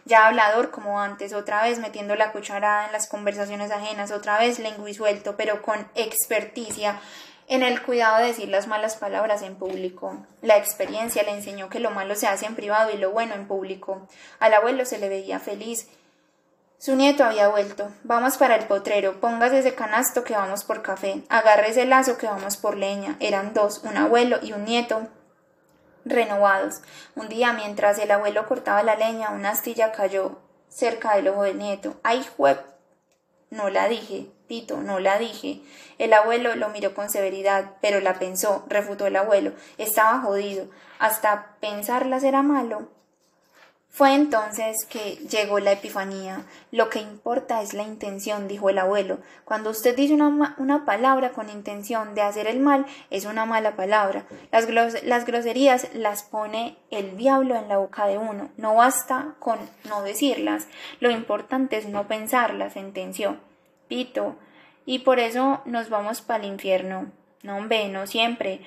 ya 0.05 0.27
hablador 0.27 0.71
como 0.71 0.99
antes, 0.99 1.33
otra 1.33 1.63
vez 1.63 1.79
metiendo 1.79 2.15
la 2.15 2.31
cucharada 2.31 2.85
en 2.85 2.91
las 2.91 3.07
conversaciones 3.07 3.71
ajenas, 3.71 4.11
otra 4.11 4.37
vez 4.37 4.59
lengua 4.59 4.93
suelto, 4.93 5.35
pero 5.37 5.61
con 5.61 5.87
experticia 5.95 6.99
en 7.47 7.63
el 7.63 7.81
cuidado 7.81 8.19
de 8.19 8.27
decir 8.27 8.49
las 8.49 8.67
malas 8.67 8.95
palabras 8.95 9.41
en 9.41 9.55
público. 9.55 10.25
La 10.41 10.57
experiencia 10.57 11.23
le 11.23 11.31
enseñó 11.31 11.69
que 11.69 11.79
lo 11.79 11.91
malo 11.91 12.15
se 12.15 12.27
hace 12.27 12.45
en 12.45 12.55
privado 12.55 12.91
y 12.91 12.97
lo 12.97 13.11
bueno 13.11 13.35
en 13.35 13.47
público. 13.47 14.07
Al 14.39 14.53
abuelo 14.53 14.85
se 14.85 14.97
le 14.97 15.09
veía 15.09 15.39
feliz. 15.39 15.87
Su 16.77 16.95
nieto 16.95 17.23
había 17.23 17.47
vuelto. 17.47 17.91
Vamos 18.03 18.37
para 18.37 18.55
el 18.55 18.65
potrero. 18.65 19.19
Póngase 19.21 19.59
ese 19.59 19.75
canasto 19.75 20.23
que 20.23 20.33
vamos 20.33 20.63
por 20.63 20.81
café. 20.81 21.23
Agarre 21.29 21.69
ese 21.69 21.85
lazo 21.85 22.17
que 22.17 22.27
vamos 22.27 22.57
por 22.57 22.75
leña. 22.75 23.15
Eran 23.19 23.53
dos, 23.53 23.79
un 23.83 23.95
abuelo 23.97 24.39
y 24.41 24.51
un 24.51 24.65
nieto 24.65 25.07
renovados. 26.05 26.81
Un 27.15 27.29
día, 27.29 27.53
mientras 27.53 27.97
el 27.99 28.11
abuelo 28.11 28.47
cortaba 28.47 28.83
la 28.83 28.95
leña, 28.95 29.31
una 29.31 29.51
astilla 29.51 29.91
cayó 29.91 30.39
cerca 30.69 31.15
del 31.15 31.27
ojo 31.29 31.43
del 31.43 31.57
nieto. 31.57 31.95
¡Ay, 32.03 32.25
juep! 32.37 32.59
No 33.49 33.69
la 33.69 33.87
dije, 33.87 34.31
Pito, 34.47 34.81
no 34.81 34.99
la 34.99 35.19
dije. 35.19 35.61
El 35.99 36.13
abuelo 36.13 36.55
lo 36.55 36.69
miró 36.69 36.93
con 36.95 37.09
severidad, 37.09 37.73
pero 37.81 37.99
la 37.99 38.15
pensó, 38.15 38.65
refutó 38.67 39.05
el 39.07 39.15
abuelo. 39.15 39.53
Estaba 39.77 40.21
jodido. 40.21 40.67
Hasta 40.99 41.55
pensarla 41.59 42.19
será 42.19 42.41
malo. 42.41 42.89
Fue 43.95 44.15
entonces 44.15 44.85
que 44.85 45.17
llegó 45.29 45.59
la 45.59 45.73
epifanía. 45.73 46.47
Lo 46.71 46.89
que 46.89 46.97
importa 46.97 47.61
es 47.61 47.75
la 47.75 47.83
intención, 47.83 48.47
dijo 48.47 48.71
el 48.71 48.79
abuelo. 48.79 49.19
Cuando 49.45 49.69
usted 49.69 49.95
dice 49.95 50.15
una, 50.15 50.55
una 50.57 50.83
palabra 50.83 51.29
con 51.29 51.47
intención 51.51 52.15
de 52.15 52.23
hacer 52.23 52.47
el 52.47 52.59
mal, 52.59 52.87
es 53.11 53.25
una 53.25 53.45
mala 53.45 53.75
palabra. 53.75 54.25
Las, 54.51 54.67
las 55.03 55.25
groserías 55.25 55.93
las 55.93 56.23
pone 56.23 56.75
el 56.89 57.17
diablo 57.17 57.55
en 57.55 57.67
la 57.67 57.77
boca 57.77 58.07
de 58.07 58.17
uno. 58.17 58.49
No 58.57 58.73
basta 58.73 59.35
con 59.37 59.59
no 59.87 60.01
decirlas. 60.01 60.67
Lo 60.99 61.11
importante 61.11 61.77
es 61.77 61.87
no 61.87 62.07
pensarlas, 62.07 62.73
sentenció. 62.73 63.37
Pito. 63.87 64.37
Y 64.87 64.99
por 64.99 65.19
eso 65.19 65.61
nos 65.65 65.89
vamos 65.89 66.21
para 66.21 66.43
el 66.43 66.49
infierno. 66.49 67.11
No, 67.43 67.57
hombre, 67.57 67.89
no 67.89 68.07
siempre. 68.07 68.61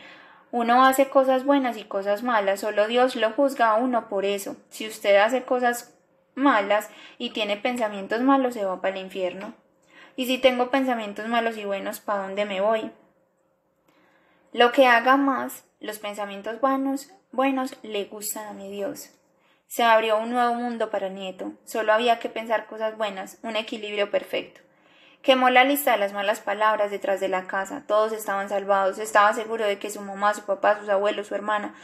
Uno 0.59 0.87
hace 0.87 1.11
cosas 1.11 1.45
buenas 1.45 1.77
y 1.77 1.85
cosas 1.85 2.23
malas, 2.23 2.61
solo 2.61 2.87
Dios 2.87 3.15
lo 3.15 3.31
juzga 3.33 3.73
a 3.73 3.75
uno 3.75 4.09
por 4.09 4.25
eso. 4.25 4.57
Si 4.71 4.89
usted 4.89 5.17
hace 5.17 5.43
cosas 5.43 5.95
malas 6.35 6.89
y 7.19 7.29
tiene 7.29 7.59
pensamientos 7.59 8.23
malos, 8.23 8.55
se 8.55 8.65
va 8.65 8.81
para 8.81 8.97
el 8.97 9.05
infierno. 9.05 9.53
Y 10.17 10.25
si 10.25 10.39
tengo 10.39 10.71
pensamientos 10.71 11.29
malos 11.29 11.59
y 11.59 11.67
buenos, 11.67 12.01
¿para 12.01 12.23
dónde 12.23 12.47
me 12.47 12.63
voy? 12.63 12.91
Lo 14.55 14.73
que 14.73 14.87
haga 14.87 15.19
más, 15.19 15.65
los 15.79 15.99
pensamientos 15.99 16.59
buenos, 16.59 17.11
buenos 17.33 17.77
le 17.83 18.07
gustan 18.07 18.47
a 18.47 18.53
mi 18.55 18.71
Dios. 18.71 19.11
Se 19.67 19.83
abrió 19.83 20.17
un 20.17 20.31
nuevo 20.31 20.55
mundo 20.55 20.89
para 20.89 21.11
Nieto. 21.11 21.53
Solo 21.67 21.93
había 21.93 22.19
que 22.19 22.31
pensar 22.31 22.65
cosas 22.65 22.97
buenas, 22.97 23.41
un 23.43 23.57
equilibrio 23.57 24.11
perfecto. 24.11 24.63
Quemó 25.27 25.51
la 25.51 25.65
lista 25.65 25.91
de 25.91 25.99
las 25.99 26.13
malas 26.13 26.39
palabras 26.39 26.93
detrás 26.93 27.19
de 27.19 27.27
la 27.27 27.49
casa. 27.49 27.83
Todos 27.89 28.13
estaban 28.13 28.49
salvados. 28.49 29.01
Estaba 29.01 29.33
seguro 29.33 29.65
de 29.67 29.77
que 29.77 29.91
su 29.91 30.01
mamá, 30.01 30.33
su 30.35 30.43
papá, 30.43 30.79
sus 30.79 30.89
abuelos, 30.89 31.27
su 31.27 31.35
hermana, 31.35 31.75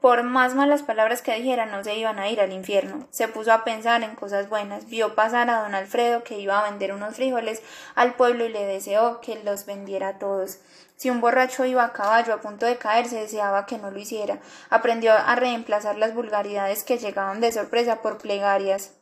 por 0.00 0.24
más 0.24 0.56
malas 0.56 0.82
palabras 0.82 1.22
que 1.22 1.36
dijeran, 1.36 1.70
no 1.70 1.84
se 1.84 1.94
iban 1.94 2.18
a 2.18 2.28
ir 2.28 2.40
al 2.40 2.52
infierno. 2.52 3.06
Se 3.10 3.28
puso 3.28 3.52
a 3.52 3.62
pensar 3.62 4.02
en 4.02 4.16
cosas 4.16 4.48
buenas. 4.48 4.86
Vio 4.86 5.14
pasar 5.14 5.48
a 5.50 5.62
don 5.62 5.76
Alfredo 5.76 6.24
que 6.24 6.40
iba 6.40 6.58
a 6.58 6.68
vender 6.68 6.92
unos 6.92 7.14
frijoles 7.14 7.62
al 7.94 8.14
pueblo 8.14 8.44
y 8.44 8.48
le 8.48 8.66
deseó 8.66 9.20
que 9.20 9.40
los 9.44 9.66
vendiera 9.66 10.08
a 10.08 10.18
todos. 10.18 10.58
Si 10.96 11.10
un 11.10 11.20
borracho 11.20 11.64
iba 11.64 11.84
a 11.84 11.92
caballo 11.92 12.34
a 12.34 12.40
punto 12.40 12.66
de 12.66 12.76
caerse, 12.76 13.20
deseaba 13.20 13.66
que 13.66 13.78
no 13.78 13.92
lo 13.92 14.00
hiciera. 14.00 14.40
Aprendió 14.68 15.12
a 15.12 15.36
reemplazar 15.36 15.96
las 15.96 16.12
vulgaridades 16.12 16.82
que 16.82 16.98
llegaban 16.98 17.40
de 17.40 17.52
sorpresa 17.52 18.02
por 18.02 18.18
plegarias 18.18 18.94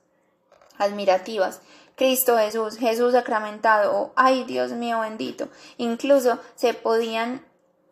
admirativas. 0.77 1.63
Cristo 1.99 2.39
Jesús, 2.39 2.79
Jesús 2.79 3.13
sacramentado, 3.13 3.93
o 3.93 4.13
ay 4.15 4.45
Dios 4.45 4.71
mío 4.71 5.01
bendito. 5.01 5.49
Incluso 5.79 6.39
se 6.55 6.73
podían 6.73 7.45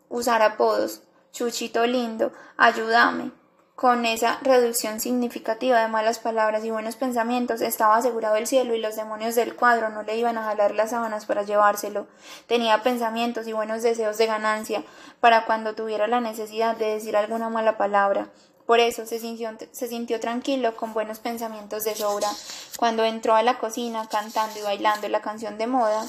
usar 0.08 0.42
apodos. 0.42 1.02
Chuchito 1.32 1.84
lindo, 1.86 2.32
ayúdame. 2.56 3.32
Con 3.74 4.06
esa 4.06 4.38
reducción 4.42 5.00
significativa 5.00 5.80
de 5.80 5.88
malas 5.88 6.20
palabras 6.20 6.64
y 6.64 6.70
buenos 6.70 6.94
pensamientos 6.94 7.60
estaba 7.60 7.96
asegurado 7.96 8.36
el 8.36 8.46
cielo 8.46 8.74
y 8.76 8.80
los 8.80 8.94
demonios 8.94 9.34
del 9.34 9.56
cuadro 9.56 9.90
no 9.90 10.04
le 10.04 10.16
iban 10.16 10.38
a 10.38 10.44
jalar 10.44 10.74
las 10.74 10.90
sábanas 10.90 11.26
para 11.26 11.42
llevárselo. 11.42 12.06
Tenía 12.46 12.84
pensamientos 12.84 13.48
y 13.48 13.52
buenos 13.52 13.82
deseos 13.82 14.16
de 14.18 14.26
ganancia 14.26 14.84
para 15.18 15.46
cuando 15.46 15.74
tuviera 15.74 16.06
la 16.06 16.20
necesidad 16.20 16.76
de 16.76 16.86
decir 16.86 17.16
alguna 17.16 17.48
mala 17.48 17.76
palabra. 17.76 18.28
Por 18.66 18.80
eso 18.80 19.06
se 19.06 19.20
sintió, 19.20 20.20
tranquilo 20.20 20.76
con 20.76 20.92
buenos 20.92 21.20
pensamientos 21.20 21.84
de 21.84 21.94
sobra. 21.94 22.28
Cuando 22.76 23.04
entró 23.04 23.36
a 23.36 23.44
la 23.44 23.58
cocina 23.58 24.08
cantando 24.08 24.58
y 24.58 24.62
bailando 24.62 25.08
la 25.08 25.22
canción 25.22 25.56
de 25.56 25.68
moda, 25.68 26.04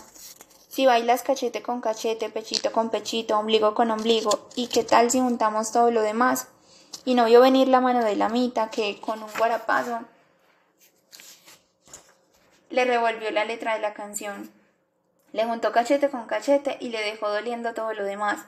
si 0.67 0.87
bailas 0.87 1.21
cachete 1.21 1.61
con 1.61 1.81
cachete, 1.81 2.29
pechito 2.29 2.71
con 2.71 2.89
pechito, 2.89 3.37
ombligo 3.37 3.75
con 3.75 3.91
ombligo, 3.91 4.49
¿y 4.55 4.67
qué 4.67 4.83
tal 4.83 5.11
si 5.11 5.19
juntamos 5.19 5.71
todo 5.71 5.91
lo 5.91 6.01
demás? 6.01 6.47
Y 7.05 7.13
no 7.13 7.25
vio 7.25 7.41
venir 7.41 7.67
la 7.67 7.79
mano 7.79 8.03
de 8.03 8.15
la 8.15 8.27
mitad 8.27 8.69
que 8.71 8.99
con 8.99 9.21
un 9.21 9.29
guarapazo 9.37 10.01
le 12.69 12.85
revolvió 12.85 13.31
la 13.31 13.45
letra 13.45 13.75
de 13.75 13.79
la 13.79 13.93
canción. 13.93 14.51
Le 15.31 15.45
juntó 15.45 15.71
cachete 15.71 16.09
con 16.09 16.25
cachete 16.25 16.77
y 16.79 16.89
le 16.89 17.01
dejó 17.01 17.29
doliendo 17.29 17.73
todo 17.73 17.93
lo 17.93 18.03
demás. 18.03 18.39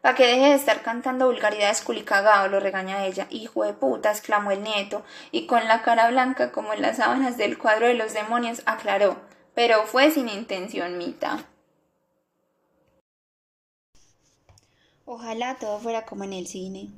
Pa' 0.00 0.14
que 0.14 0.26
deje 0.26 0.50
de 0.50 0.54
estar 0.54 0.82
cantando 0.82 1.26
vulgaridades 1.26 1.82
culicagado, 1.82 2.48
lo 2.48 2.60
regaña 2.60 3.04
ella. 3.04 3.26
Hijo 3.30 3.64
de 3.64 3.72
puta, 3.72 4.10
exclamó 4.10 4.52
el 4.52 4.62
nieto, 4.62 5.04
y 5.32 5.46
con 5.46 5.66
la 5.66 5.82
cara 5.82 6.08
blanca 6.10 6.52
como 6.52 6.72
en 6.72 6.82
las 6.82 6.98
sábanas 6.98 7.36
del 7.36 7.58
cuadro 7.58 7.86
de 7.88 7.94
los 7.94 8.14
demonios, 8.14 8.62
aclaró. 8.64 9.16
Pero 9.54 9.84
fue 9.86 10.10
sin 10.10 10.28
intención, 10.28 10.98
Mita. 10.98 11.44
Ojalá 15.04 15.56
todo 15.56 15.80
fuera 15.80 16.04
como 16.04 16.24
en 16.24 16.34
el 16.34 16.46
cine. 16.46 16.90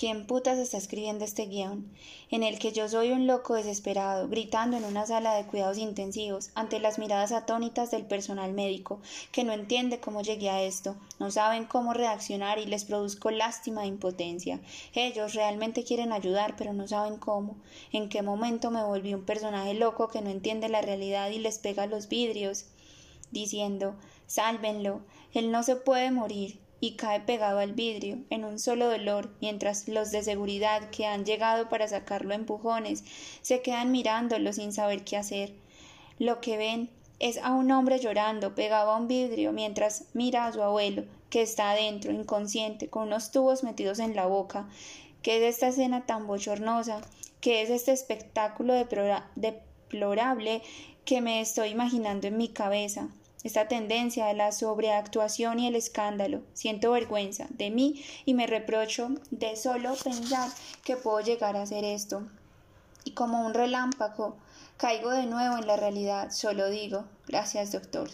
¿Quién 0.00 0.26
putas 0.26 0.56
está 0.56 0.78
escribiendo 0.78 1.26
este 1.26 1.44
guion? 1.44 1.92
En 2.30 2.42
el 2.42 2.58
que 2.58 2.72
yo 2.72 2.88
soy 2.88 3.10
un 3.10 3.26
loco 3.26 3.52
desesperado, 3.52 4.30
gritando 4.30 4.78
en 4.78 4.84
una 4.84 5.04
sala 5.04 5.34
de 5.34 5.44
cuidados 5.44 5.76
intensivos, 5.76 6.52
ante 6.54 6.80
las 6.80 6.98
miradas 6.98 7.32
atónitas 7.32 7.90
del 7.90 8.06
personal 8.06 8.54
médico, 8.54 9.02
que 9.30 9.44
no 9.44 9.52
entiende 9.52 10.00
cómo 10.00 10.22
llegué 10.22 10.48
a 10.48 10.62
esto, 10.62 10.96
no 11.18 11.30
saben 11.30 11.66
cómo 11.66 11.92
reaccionar 11.92 12.58
y 12.58 12.64
les 12.64 12.86
produzco 12.86 13.30
lástima 13.30 13.84
e 13.84 13.88
impotencia. 13.88 14.58
Ellos 14.94 15.34
realmente 15.34 15.84
quieren 15.84 16.14
ayudar, 16.14 16.56
pero 16.56 16.72
no 16.72 16.88
saben 16.88 17.18
cómo. 17.18 17.56
¿En 17.92 18.08
qué 18.08 18.22
momento 18.22 18.70
me 18.70 18.82
volví 18.82 19.12
un 19.12 19.26
personaje 19.26 19.74
loco 19.74 20.08
que 20.08 20.22
no 20.22 20.30
entiende 20.30 20.70
la 20.70 20.80
realidad 20.80 21.28
y 21.28 21.40
les 21.40 21.58
pega 21.58 21.84
los 21.84 22.08
vidrios? 22.08 22.64
Diciendo, 23.32 23.96
sálvenlo, 24.26 25.02
él 25.34 25.52
no 25.52 25.62
se 25.62 25.76
puede 25.76 26.10
morir, 26.10 26.58
y 26.80 26.92
cae 26.92 27.20
pegado 27.20 27.58
al 27.58 27.74
vidrio 27.74 28.18
en 28.30 28.44
un 28.44 28.58
solo 28.58 28.88
dolor, 28.88 29.30
mientras 29.40 29.86
los 29.86 30.10
de 30.10 30.22
seguridad 30.22 30.90
que 30.90 31.06
han 31.06 31.24
llegado 31.24 31.68
para 31.68 31.86
sacarlo 31.86 32.32
a 32.32 32.36
empujones 32.36 33.04
se 33.42 33.60
quedan 33.60 33.92
mirándolo 33.92 34.52
sin 34.52 34.72
saber 34.72 35.04
qué 35.04 35.16
hacer. 35.18 35.52
Lo 36.18 36.40
que 36.40 36.56
ven 36.56 36.90
es 37.18 37.36
a 37.38 37.52
un 37.52 37.70
hombre 37.70 37.98
llorando 37.98 38.54
pegado 38.54 38.90
a 38.90 38.96
un 38.96 39.08
vidrio 39.08 39.52
mientras 39.52 40.04
mira 40.14 40.46
a 40.46 40.52
su 40.52 40.62
abuelo, 40.62 41.04
que 41.28 41.42
está 41.42 41.70
adentro, 41.72 42.12
inconsciente, 42.12 42.88
con 42.88 43.04
unos 43.04 43.30
tubos 43.30 43.62
metidos 43.62 43.98
en 43.98 44.16
la 44.16 44.26
boca. 44.26 44.68
¿Qué 45.22 45.36
es 45.36 45.54
esta 45.54 45.68
escena 45.68 46.06
tan 46.06 46.26
bochornosa? 46.26 47.02
¿Qué 47.40 47.62
es 47.62 47.70
este 47.70 47.92
espectáculo 47.92 48.74
deplorable 49.36 50.62
que 51.04 51.20
me 51.20 51.40
estoy 51.40 51.68
imaginando 51.68 52.26
en 52.26 52.38
mi 52.38 52.48
cabeza? 52.48 53.08
Esta 53.42 53.68
tendencia 53.68 54.28
a 54.28 54.34
la 54.34 54.52
sobreactuación 54.52 55.58
y 55.58 55.66
el 55.66 55.74
escándalo. 55.74 56.42
Siento 56.52 56.90
vergüenza 56.90 57.46
de 57.50 57.70
mí 57.70 58.04
y 58.26 58.34
me 58.34 58.46
reprocho 58.46 59.10
de 59.30 59.56
solo 59.56 59.94
pensar 59.94 60.50
que 60.84 60.96
puedo 60.96 61.20
llegar 61.20 61.56
a 61.56 61.62
hacer 61.62 61.84
esto. 61.84 62.28
Y 63.04 63.12
como 63.12 63.46
un 63.46 63.54
relámpago, 63.54 64.36
caigo 64.76 65.10
de 65.10 65.24
nuevo 65.24 65.56
en 65.56 65.66
la 65.66 65.76
realidad, 65.76 66.30
solo 66.30 66.68
digo, 66.68 67.06
gracias 67.26 67.72
doctor. 67.72 68.10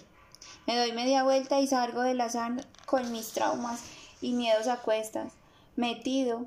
Me 0.67 0.77
doy 0.77 0.93
media 0.93 1.25
vuelta 1.25 1.59
y 1.59 1.67
salgo 1.67 2.03
de 2.03 2.15
la 2.15 2.29
sala 2.29 2.65
con 2.87 3.11
mis 3.11 3.33
traumas 3.33 3.83
y 4.21 4.33
miedos 4.33 4.69
a 4.69 4.77
cuestas, 4.77 5.33
metido 5.75 6.47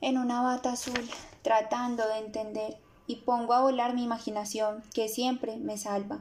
en 0.00 0.18
una 0.18 0.42
bata 0.42 0.72
azul, 0.72 1.08
tratando 1.42 2.06
de 2.08 2.18
entender, 2.18 2.76
y 3.06 3.16
pongo 3.16 3.52
a 3.52 3.60
volar 3.60 3.94
mi 3.94 4.02
imaginación, 4.02 4.82
que 4.94 5.08
siempre 5.08 5.56
me 5.58 5.76
salva 5.78 6.20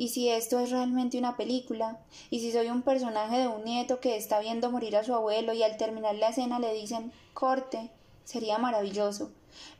¿Y 0.00 0.08
si 0.08 0.30
esto 0.30 0.58
es 0.60 0.70
realmente 0.70 1.18
una 1.18 1.36
película? 1.36 1.98
¿Y 2.30 2.40
si 2.40 2.52
soy 2.52 2.70
un 2.70 2.80
personaje 2.80 3.36
de 3.36 3.48
un 3.48 3.64
nieto 3.64 4.00
que 4.00 4.16
está 4.16 4.40
viendo 4.40 4.70
morir 4.70 4.96
a 4.96 5.04
su 5.04 5.12
abuelo 5.12 5.52
y 5.52 5.62
al 5.62 5.76
terminar 5.76 6.14
la 6.14 6.30
escena 6.30 6.58
le 6.58 6.72
dicen 6.72 7.12
corte? 7.34 7.90
Sería 8.24 8.56
maravilloso. 8.56 9.30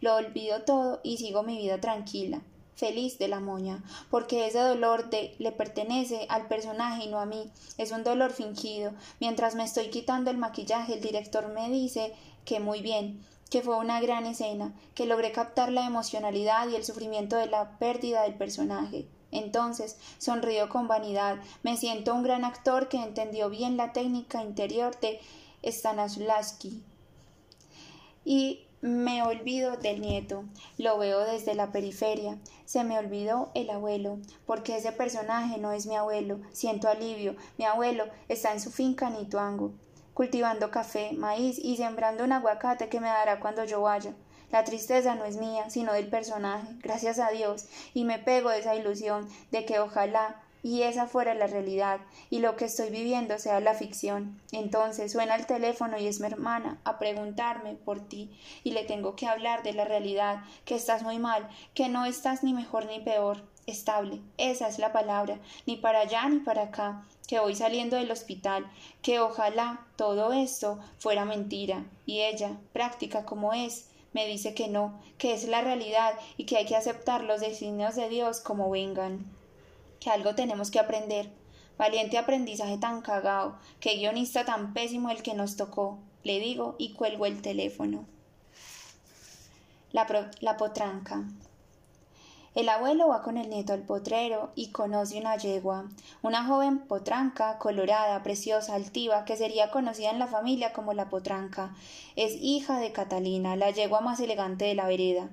Lo 0.02 0.16
olvido 0.16 0.60
todo 0.64 1.00
y 1.02 1.16
sigo 1.16 1.42
mi 1.42 1.56
vida 1.56 1.80
tranquila, 1.80 2.42
feliz 2.76 3.18
de 3.18 3.28
la 3.28 3.40
moña, 3.40 3.82
porque 4.10 4.46
ese 4.46 4.58
dolor 4.58 5.08
de 5.08 5.34
le 5.38 5.52
pertenece 5.52 6.26
al 6.28 6.48
personaje 6.48 7.04
y 7.04 7.08
no 7.08 7.18
a 7.18 7.24
mí. 7.24 7.50
Es 7.78 7.90
un 7.90 8.04
dolor 8.04 8.30
fingido. 8.30 8.92
Mientras 9.20 9.54
me 9.54 9.64
estoy 9.64 9.88
quitando 9.88 10.30
el 10.30 10.36
maquillaje, 10.36 10.92
el 10.92 11.00
director 11.00 11.48
me 11.48 11.70
dice 11.70 12.12
que 12.44 12.60
muy 12.60 12.82
bien, 12.82 13.24
que 13.48 13.62
fue 13.62 13.78
una 13.78 14.02
gran 14.02 14.26
escena, 14.26 14.74
que 14.94 15.06
logré 15.06 15.32
captar 15.32 15.72
la 15.72 15.86
emocionalidad 15.86 16.68
y 16.68 16.76
el 16.76 16.84
sufrimiento 16.84 17.36
de 17.36 17.46
la 17.46 17.78
pérdida 17.78 18.24
del 18.24 18.34
personaje. 18.34 19.08
Entonces 19.32 19.96
sonrío 20.18 20.68
con 20.68 20.88
vanidad, 20.88 21.38
me 21.62 21.76
siento 21.76 22.14
un 22.14 22.22
gran 22.22 22.44
actor 22.44 22.88
que 22.88 23.02
entendió 23.02 23.50
bien 23.50 23.76
la 23.76 23.92
técnica 23.92 24.42
interior 24.42 24.98
de 25.00 25.20
Stanislavski. 25.64 26.82
Y 28.24 28.64
me 28.80 29.22
olvido 29.22 29.76
del 29.76 30.00
nieto, 30.00 30.44
lo 30.78 30.98
veo 30.98 31.20
desde 31.20 31.54
la 31.54 31.70
periferia. 31.70 32.38
Se 32.64 32.84
me 32.84 32.98
olvidó 32.98 33.50
el 33.54 33.70
abuelo, 33.70 34.18
porque 34.46 34.76
ese 34.76 34.92
personaje 34.92 35.58
no 35.58 35.72
es 35.72 35.86
mi 35.86 35.96
abuelo. 35.96 36.40
Siento 36.52 36.88
alivio. 36.88 37.36
Mi 37.58 37.64
abuelo 37.64 38.04
está 38.28 38.52
en 38.52 38.60
su 38.60 38.70
finca 38.70 39.08
en 39.08 39.20
Ituango 39.20 39.72
cultivando 40.20 40.70
café, 40.70 41.12
maíz 41.12 41.58
y 41.58 41.78
sembrando 41.78 42.24
un 42.24 42.32
aguacate 42.32 42.90
que 42.90 43.00
me 43.00 43.08
dará 43.08 43.40
cuando 43.40 43.64
yo 43.64 43.80
vaya. 43.80 44.12
La 44.50 44.64
tristeza 44.64 45.14
no 45.14 45.24
es 45.24 45.36
mía, 45.36 45.70
sino 45.70 45.92
del 45.92 46.08
personaje, 46.08 46.66
gracias 46.80 47.18
a 47.18 47.30
Dios, 47.30 47.66
y 47.94 48.04
me 48.04 48.18
pego 48.18 48.50
esa 48.50 48.74
ilusión 48.74 49.28
de 49.50 49.64
que 49.64 49.78
ojalá 49.78 50.42
y 50.62 50.82
esa 50.82 51.06
fuera 51.06 51.34
la 51.34 51.46
realidad, 51.46 52.00
y 52.28 52.40
lo 52.40 52.56
que 52.56 52.66
estoy 52.66 52.90
viviendo 52.90 53.38
sea 53.38 53.60
la 53.60 53.74
ficción. 53.74 54.40
Entonces 54.52 55.12
suena 55.12 55.36
el 55.36 55.46
teléfono 55.46 55.98
y 55.98 56.06
es 56.06 56.20
mi 56.20 56.26
hermana 56.26 56.78
a 56.84 56.98
preguntarme 56.98 57.74
por 57.74 58.00
ti, 58.00 58.30
y 58.64 58.72
le 58.72 58.84
tengo 58.84 59.16
que 59.16 59.26
hablar 59.26 59.62
de 59.62 59.72
la 59.72 59.84
realidad, 59.84 60.42
que 60.64 60.74
estás 60.74 61.02
muy 61.02 61.18
mal, 61.18 61.48
que 61.72 61.88
no 61.88 62.04
estás 62.04 62.42
ni 62.42 62.52
mejor 62.52 62.86
ni 62.86 63.00
peor, 63.00 63.42
estable, 63.66 64.20
esa 64.36 64.68
es 64.68 64.78
la 64.78 64.92
palabra, 64.92 65.38
ni 65.66 65.76
para 65.76 66.00
allá 66.00 66.28
ni 66.28 66.40
para 66.40 66.62
acá, 66.62 67.06
que 67.26 67.38
voy 67.38 67.54
saliendo 67.54 67.96
del 67.96 68.10
hospital, 68.10 68.68
que 69.00 69.20
ojalá 69.20 69.86
todo 69.96 70.32
esto 70.32 70.80
fuera 70.98 71.24
mentira, 71.24 71.84
y 72.04 72.20
ella, 72.20 72.58
práctica 72.72 73.24
como 73.24 73.54
es, 73.54 73.89
me 74.12 74.26
dice 74.26 74.54
que 74.54 74.68
no, 74.68 75.00
que 75.18 75.34
es 75.34 75.44
la 75.48 75.60
realidad 75.60 76.14
y 76.36 76.44
que 76.44 76.56
hay 76.56 76.66
que 76.66 76.76
aceptar 76.76 77.22
los 77.22 77.40
designios 77.40 77.94
de 77.96 78.08
Dios 78.08 78.40
como 78.40 78.70
vengan. 78.70 79.24
Que 80.00 80.10
algo 80.10 80.34
tenemos 80.34 80.70
que 80.70 80.80
aprender. 80.80 81.30
Valiente 81.78 82.18
aprendizaje 82.18 82.78
tan 82.78 83.00
cagao, 83.00 83.56
que 83.80 83.96
guionista 83.96 84.44
tan 84.44 84.74
pésimo 84.74 85.10
el 85.10 85.22
que 85.22 85.34
nos 85.34 85.56
tocó, 85.56 85.98
le 86.24 86.38
digo 86.38 86.74
y 86.78 86.92
cuelgo 86.92 87.26
el 87.26 87.40
teléfono. 87.40 88.04
La, 89.92 90.06
la 90.40 90.56
potranca. 90.56 91.24
El 92.52 92.68
abuelo 92.68 93.06
va 93.06 93.22
con 93.22 93.36
el 93.36 93.48
nieto 93.48 93.72
al 93.72 93.82
potrero 93.82 94.50
y 94.56 94.72
conoce 94.72 95.20
una 95.20 95.36
yegua, 95.36 95.88
una 96.20 96.44
joven 96.44 96.80
potranca, 96.80 97.58
colorada, 97.58 98.24
preciosa, 98.24 98.74
altiva, 98.74 99.24
que 99.24 99.36
sería 99.36 99.70
conocida 99.70 100.10
en 100.10 100.18
la 100.18 100.26
familia 100.26 100.72
como 100.72 100.92
la 100.92 101.08
potranca. 101.08 101.72
Es 102.16 102.32
hija 102.40 102.80
de 102.80 102.90
Catalina, 102.90 103.54
la 103.54 103.70
yegua 103.70 104.00
más 104.00 104.18
elegante 104.18 104.64
de 104.64 104.74
la 104.74 104.88
vereda. 104.88 105.28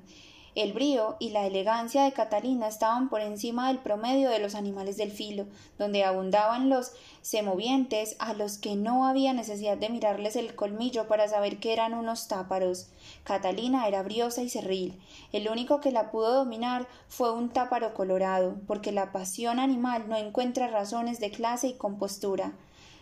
El 0.58 0.74
brío 0.74 1.18
y 1.19 1.30
la 1.30 1.45
elegancia 1.45 2.03
de 2.03 2.14
Catalina 2.14 2.68
estaban 2.68 3.10
por 3.10 3.22
encima 3.22 3.68
del 3.68 3.77
promedio 3.77 4.32
de 4.32 4.40
los 4.40 4.56
animales 4.56 4.98
del 4.98 5.11
filo, 5.11 5.45
donde 5.77 6.03
abundaban 6.03 6.68
los 6.68 6.94
semovientes 7.22 8.16
a 8.18 8.34
los 8.34 8.58
que 8.58 8.76
no 8.76 9.06
había 9.06 9.34
necesidad 9.34 9.77
de 9.77 9.90
mirarles 9.90 10.36
el 10.36 10.56
colmillo 10.56 11.08
para 11.08 11.27
saber 11.27 11.60
que 11.60 11.74
eran 11.74 11.94
unos 11.94 12.27
táparos. 12.27 12.90
Catalina 13.24 13.88
era 13.88 14.02
briosa 14.02 14.42
y 14.42 14.50
cerril. 14.50 15.00
El 15.32 15.48
único 15.48 15.80
que 15.80 15.92
la 15.92 16.10
pudo 16.10 16.34
dominar 16.34 16.88
fue 17.08 17.32
un 17.32 17.50
táparo 17.50 17.94
colorado, 17.94 18.56
porque 18.66 18.92
la 18.92 19.11
pasión 19.11 19.60
animal 19.60 20.10
no 20.10 20.18
encuentra 20.18 20.66
razones 20.69 21.19
de 21.19 21.30
clase 21.30 21.68
y 21.68 21.74
compostura 21.74 22.53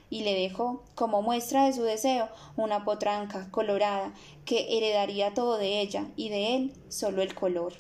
y 0.10 0.24
le 0.24 0.34
dejó, 0.34 0.84
como 0.96 1.22
muestra 1.22 1.66
de 1.66 1.74
su 1.74 1.84
deseo, 1.84 2.30
una 2.56 2.84
potranca 2.84 3.50
colorada 3.52 4.14
que 4.46 4.78
heredaría 4.78 5.34
todo 5.34 5.58
de 5.58 5.82
ella 5.82 6.08
y 6.16 6.30
de 6.30 6.56
él 6.56 6.74
solo 6.90 7.22
el 7.22 7.36
color. 7.36 7.74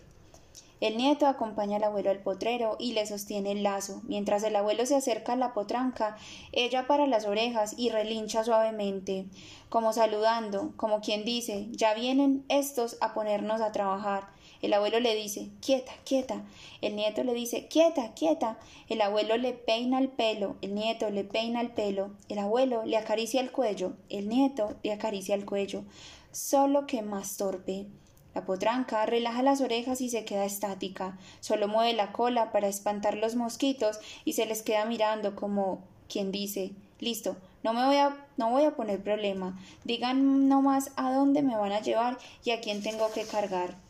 El 0.82 0.98
nieto 0.98 1.26
acompaña 1.26 1.78
al 1.78 1.84
abuelo 1.86 2.12
al 2.12 2.20
potrero 2.20 2.76
y 2.80 2.94
le 2.94 3.06
sostiene 3.06 3.54
el 3.54 3.64
lazo. 3.64 4.02
Mientras 4.04 4.44
el 4.44 4.56
abuelo 4.56 4.86
se 4.86 4.95
acerca 4.95 5.34
a 5.34 5.38
la 5.38 5.54
potranca, 5.54 6.18
ella 6.52 6.86
para 6.86 7.08
las 7.08 7.26
orejas 7.26 7.74
y 7.78 7.90
relincha 7.90 8.44
suavemente, 8.44 9.26
como 9.70 9.94
saludando, 9.94 10.74
como 10.76 11.00
quien 11.00 11.24
dice 11.24 11.68
ya 11.72 11.94
vienen 11.94 12.44
estos 12.50 12.98
a 13.00 13.14
ponernos 13.14 13.62
a 13.62 13.72
trabajar. 13.72 14.35
El 14.66 14.74
abuelo 14.74 15.00
le 15.00 15.14
dice 15.14 15.50
quieta, 15.61 15.92
quieta. 16.06 16.44
El 16.82 16.95
nieto 16.95 17.24
le 17.24 17.35
dice 17.35 17.68
quieta, 17.68 18.16
quieta. 18.16 18.58
El 18.90 19.00
abuelo 19.02 19.38
le 19.38 19.53
peina 19.53 20.00
el 20.00 20.10
pelo, 20.10 20.56
el 20.64 20.74
nieto 20.74 21.11
le 21.11 21.24
peina 21.24 21.61
el 21.61 21.69
pelo. 21.69 22.10
El 22.30 22.40
abuelo 22.40 22.84
le 22.84 22.98
acaricia 22.98 23.42
el 23.42 23.52
cuello, 23.52 23.94
el 24.10 24.27
nieto 24.27 24.76
le 24.82 24.92
acaricia 24.92 25.35
el 25.35 25.45
cuello. 25.45 25.84
Solo 26.32 26.88
que 26.88 27.03
más 27.03 27.38
torpe. 27.38 27.85
La 28.34 28.44
potranca 28.44 29.06
relaja 29.06 29.44
las 29.44 29.61
orejas 29.61 30.02
y 30.02 30.10
se 30.10 30.26
queda 30.26 30.45
estática, 30.45 31.19
solo 31.42 31.68
mueve 31.68 31.94
la 31.94 32.11
cola 32.11 32.52
para 32.52 32.68
espantar 32.68 33.18
los 33.18 33.35
mosquitos 33.35 34.00
y 34.26 34.34
se 34.34 34.48
les 34.48 34.64
queda 34.64 34.85
mirando 34.85 35.35
como 35.35 35.84
quien 36.10 36.32
dice 36.32 36.72
Listo, 37.00 37.38
no 37.61 37.74
me 37.74 37.85
voy 37.85 37.98
a, 37.98 38.26
no 38.38 38.50
voy 38.50 38.64
a 38.64 38.76
poner 38.76 39.03
problema. 39.03 39.60
Digan 39.84 40.50
nomás 40.50 40.92
a 40.95 41.14
dónde 41.14 41.44
me 41.44 41.56
van 41.56 41.72
a 41.72 41.82
llevar 41.82 42.18
y 42.44 42.50
a 42.50 42.61
quién 42.61 42.82
tengo 42.82 43.11
que 43.11 43.26
cargar. 43.26 43.85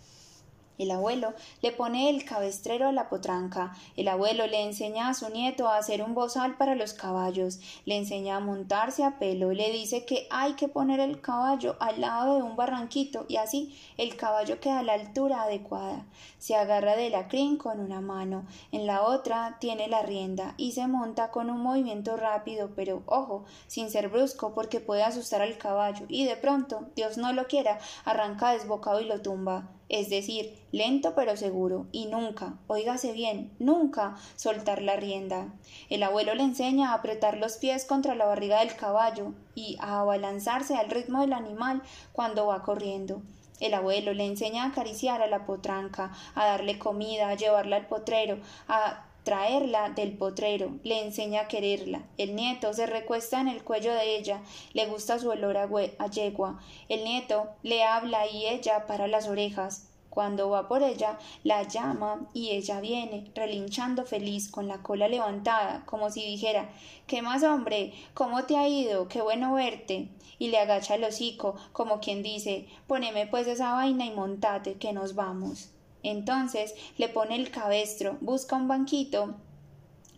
El 0.77 0.91
abuelo 0.91 1.33
le 1.61 1.71
pone 1.71 2.09
el 2.09 2.25
cabestrero 2.25 2.87
a 2.87 2.91
la 2.91 3.07
potranca. 3.07 3.73
El 3.95 4.09
abuelo 4.09 4.45
le 4.45 4.61
enseña 4.61 5.07
a 5.07 5.13
su 5.13 5.29
nieto 5.29 5.67
a 5.67 5.77
hacer 5.77 6.03
un 6.03 6.13
bozal 6.13 6.57
para 6.57 6.75
los 6.75 6.93
caballos. 6.93 7.59
Le 7.85 7.95
enseña 7.95 8.35
a 8.35 8.39
montarse 8.41 9.03
a 9.03 9.17
pelo. 9.17 9.53
Le 9.53 9.71
dice 9.71 10.05
que 10.05 10.27
hay 10.29 10.53
que 10.53 10.67
poner 10.67 10.99
el 10.99 11.21
caballo 11.21 11.77
al 11.79 12.01
lado 12.01 12.35
de 12.35 12.43
un 12.43 12.57
barranquito 12.57 13.25
y 13.29 13.37
así 13.37 13.79
el 13.97 14.17
caballo 14.17 14.59
queda 14.59 14.79
a 14.79 14.83
la 14.83 14.93
altura 14.93 15.43
adecuada. 15.43 16.05
Se 16.39 16.55
agarra 16.55 16.95
de 16.97 17.09
la 17.09 17.29
crin 17.29 17.57
con 17.57 17.79
una 17.79 18.01
mano. 18.01 18.45
En 18.71 18.85
la 18.85 19.03
otra 19.03 19.57
tiene 19.59 19.87
la 19.87 20.01
rienda 20.01 20.55
y 20.57 20.73
se 20.73 20.87
monta 20.87 21.31
con 21.31 21.49
un 21.49 21.61
movimiento 21.61 22.17
rápido, 22.17 22.71
pero 22.75 23.03
ojo, 23.05 23.45
sin 23.67 23.89
ser 23.89 24.09
brusco 24.09 24.53
porque 24.53 24.81
puede 24.81 25.03
asustar 25.03 25.41
al 25.41 25.57
caballo 25.57 26.05
y 26.09 26.25
de 26.25 26.35
pronto, 26.35 26.87
Dios 26.95 27.17
no 27.17 27.31
lo 27.33 27.47
quiera, 27.47 27.79
arranca 28.03 28.51
desbocado 28.51 28.99
y 28.99 29.05
lo 29.05 29.21
tumba 29.21 29.69
es 29.89 30.09
decir, 30.09 30.57
lento 30.71 31.13
pero 31.15 31.37
seguro, 31.37 31.85
y 31.91 32.07
nunca, 32.07 32.57
oígase 32.67 33.11
bien, 33.11 33.51
nunca 33.59 34.15
soltar 34.35 34.81
la 34.81 34.95
rienda. 34.95 35.53
El 35.89 36.03
abuelo 36.03 36.33
le 36.33 36.43
enseña 36.43 36.91
a 36.91 36.95
apretar 36.95 37.37
los 37.37 37.57
pies 37.57 37.85
contra 37.85 38.15
la 38.15 38.25
barriga 38.25 38.59
del 38.59 38.75
caballo 38.75 39.33
y 39.53 39.77
a 39.79 39.99
abalanzarse 39.99 40.75
al 40.75 40.89
ritmo 40.89 41.21
del 41.21 41.33
animal 41.33 41.81
cuando 42.13 42.47
va 42.47 42.63
corriendo. 42.63 43.21
El 43.59 43.73
abuelo 43.73 44.13
le 44.13 44.25
enseña 44.25 44.63
a 44.63 44.67
acariciar 44.67 45.21
a 45.21 45.27
la 45.27 45.45
potranca, 45.45 46.11
a 46.33 46.45
darle 46.45 46.77
comida, 46.77 47.29
a 47.29 47.35
llevarla 47.35 47.77
al 47.77 47.87
potrero, 47.87 48.39
a 48.67 49.04
traerla 49.25 49.89
del 49.89 50.15
potrero, 50.15 50.77
le 50.83 51.01
enseña 51.01 51.41
a 51.41 51.47
quererla. 51.47 52.03
El 52.19 52.35
nieto 52.35 52.71
se 52.73 52.85
recuesta 52.85 53.41
en 53.41 53.47
el 53.47 53.63
cuello 53.63 53.91
de 53.93 54.17
ella, 54.17 54.41
le 54.73 54.85
gusta 54.85 55.17
su 55.17 55.29
olor 55.29 55.57
a, 55.57 56.07
yegua. 56.07 56.61
El 56.89 57.03
nieto 57.03 57.47
le 57.63 57.83
habla 57.83 58.27
y 58.27 58.45
ella 58.45 58.85
para 58.85 59.07
las 59.07 59.27
orejas. 59.27 59.89
Cuando 60.11 60.49
va 60.49 60.67
por 60.67 60.83
ella, 60.83 61.17
la 61.43 61.63
llama 61.63 62.29
y 62.33 62.51
ella 62.51 62.79
viene, 62.79 63.31
relinchando 63.33 64.05
feliz, 64.05 64.49
con 64.49 64.67
la 64.67 64.83
cola 64.83 65.07
levantada, 65.09 65.83
como 65.87 66.11
si 66.11 66.23
dijera 66.23 66.69
¿Qué 67.07 67.23
más, 67.23 67.43
hombre? 67.43 67.93
¿Cómo 68.13 68.43
te 68.43 68.55
ha 68.55 68.67
ido? 68.67 69.07
Qué 69.07 69.21
bueno 69.21 69.55
verte. 69.55 70.07
Y 70.37 70.49
le 70.49 70.59
agacha 70.59 70.95
el 70.95 71.03
hocico, 71.03 71.55
como 71.73 71.99
quien 71.99 72.21
dice 72.21 72.67
Poneme 72.85 73.25
pues 73.25 73.47
esa 73.47 73.73
vaina 73.73 74.05
y 74.05 74.11
montate, 74.11 74.75
que 74.75 74.93
nos 74.93 75.15
vamos. 75.15 75.74
Entonces 76.05 76.73
le 76.97 77.09
pone 77.09 77.35
el 77.35 77.51
cabestro, 77.51 78.17
busca 78.21 78.55
un 78.55 78.67
banquito 78.67 79.35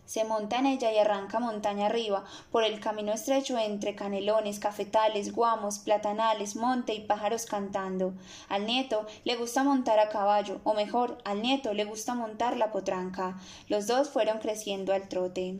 se 0.08 0.24
monta 0.24 0.56
en 0.56 0.64
ella 0.64 0.90
y 0.90 0.96
arranca 0.96 1.38
montaña 1.38 1.84
arriba, 1.84 2.24
por 2.50 2.64
el 2.64 2.80
camino 2.80 3.12
estrecho 3.12 3.58
entre 3.58 3.94
canelones, 3.94 4.58
cafetales, 4.58 5.34
guamos, 5.34 5.80
platanales, 5.80 6.56
monte 6.56 6.94
y 6.94 7.00
pájaros 7.00 7.44
cantando. 7.44 8.14
Al 8.48 8.64
nieto 8.64 9.04
le 9.24 9.36
gusta 9.36 9.64
montar 9.64 9.98
a 9.98 10.08
caballo, 10.08 10.62
o 10.64 10.72
mejor, 10.72 11.18
al 11.26 11.42
nieto 11.42 11.74
le 11.74 11.84
gusta 11.84 12.14
montar 12.14 12.56
la 12.56 12.72
potranca. 12.72 13.38
Los 13.68 13.86
dos 13.86 14.08
fueron 14.08 14.38
creciendo 14.38 14.94
al 14.94 15.10
trote. 15.10 15.58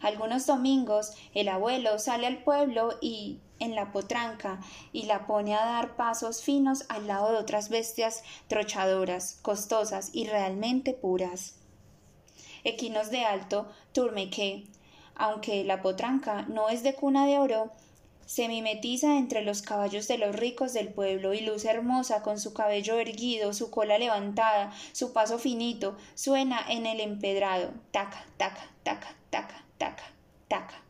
Algunos 0.00 0.44
domingos 0.44 1.12
el 1.32 1.48
abuelo 1.48 2.00
sale 2.00 2.26
al 2.26 2.42
pueblo 2.42 2.98
y 3.00 3.38
en 3.58 3.74
la 3.74 3.92
potranca 3.92 4.60
y 4.92 5.04
la 5.04 5.26
pone 5.26 5.54
a 5.54 5.64
dar 5.64 5.96
pasos 5.96 6.42
finos 6.42 6.84
al 6.88 7.06
lado 7.06 7.32
de 7.32 7.38
otras 7.38 7.68
bestias 7.68 8.22
trochadoras, 8.48 9.38
costosas 9.42 10.10
y 10.12 10.26
realmente 10.26 10.92
puras. 10.92 11.56
equinos 12.64 13.10
de 13.10 13.24
alto 13.24 13.68
turmeque. 13.92 14.64
Aunque 15.14 15.64
la 15.64 15.82
potranca 15.82 16.42
no 16.42 16.70
es 16.70 16.82
de 16.82 16.94
cuna 16.94 17.26
de 17.26 17.38
oro, 17.38 17.70
se 18.26 18.48
mimetiza 18.48 19.18
entre 19.18 19.42
los 19.42 19.62
caballos 19.62 20.08
de 20.08 20.18
los 20.18 20.34
ricos 20.34 20.72
del 20.72 20.88
pueblo 20.88 21.34
y 21.34 21.40
luce 21.40 21.70
hermosa 21.70 22.22
con 22.22 22.40
su 22.40 22.54
cabello 22.54 22.98
erguido, 22.98 23.52
su 23.52 23.70
cola 23.70 23.98
levantada, 23.98 24.72
su 24.92 25.12
paso 25.12 25.38
finito, 25.38 25.96
suena 26.14 26.64
en 26.68 26.86
el 26.86 27.00
empedrado. 27.00 27.72
Taca, 27.90 28.24
taca, 28.38 28.66
taca, 28.82 29.14
taca, 29.30 29.64
taca, 29.78 30.04
taca. 30.48 30.83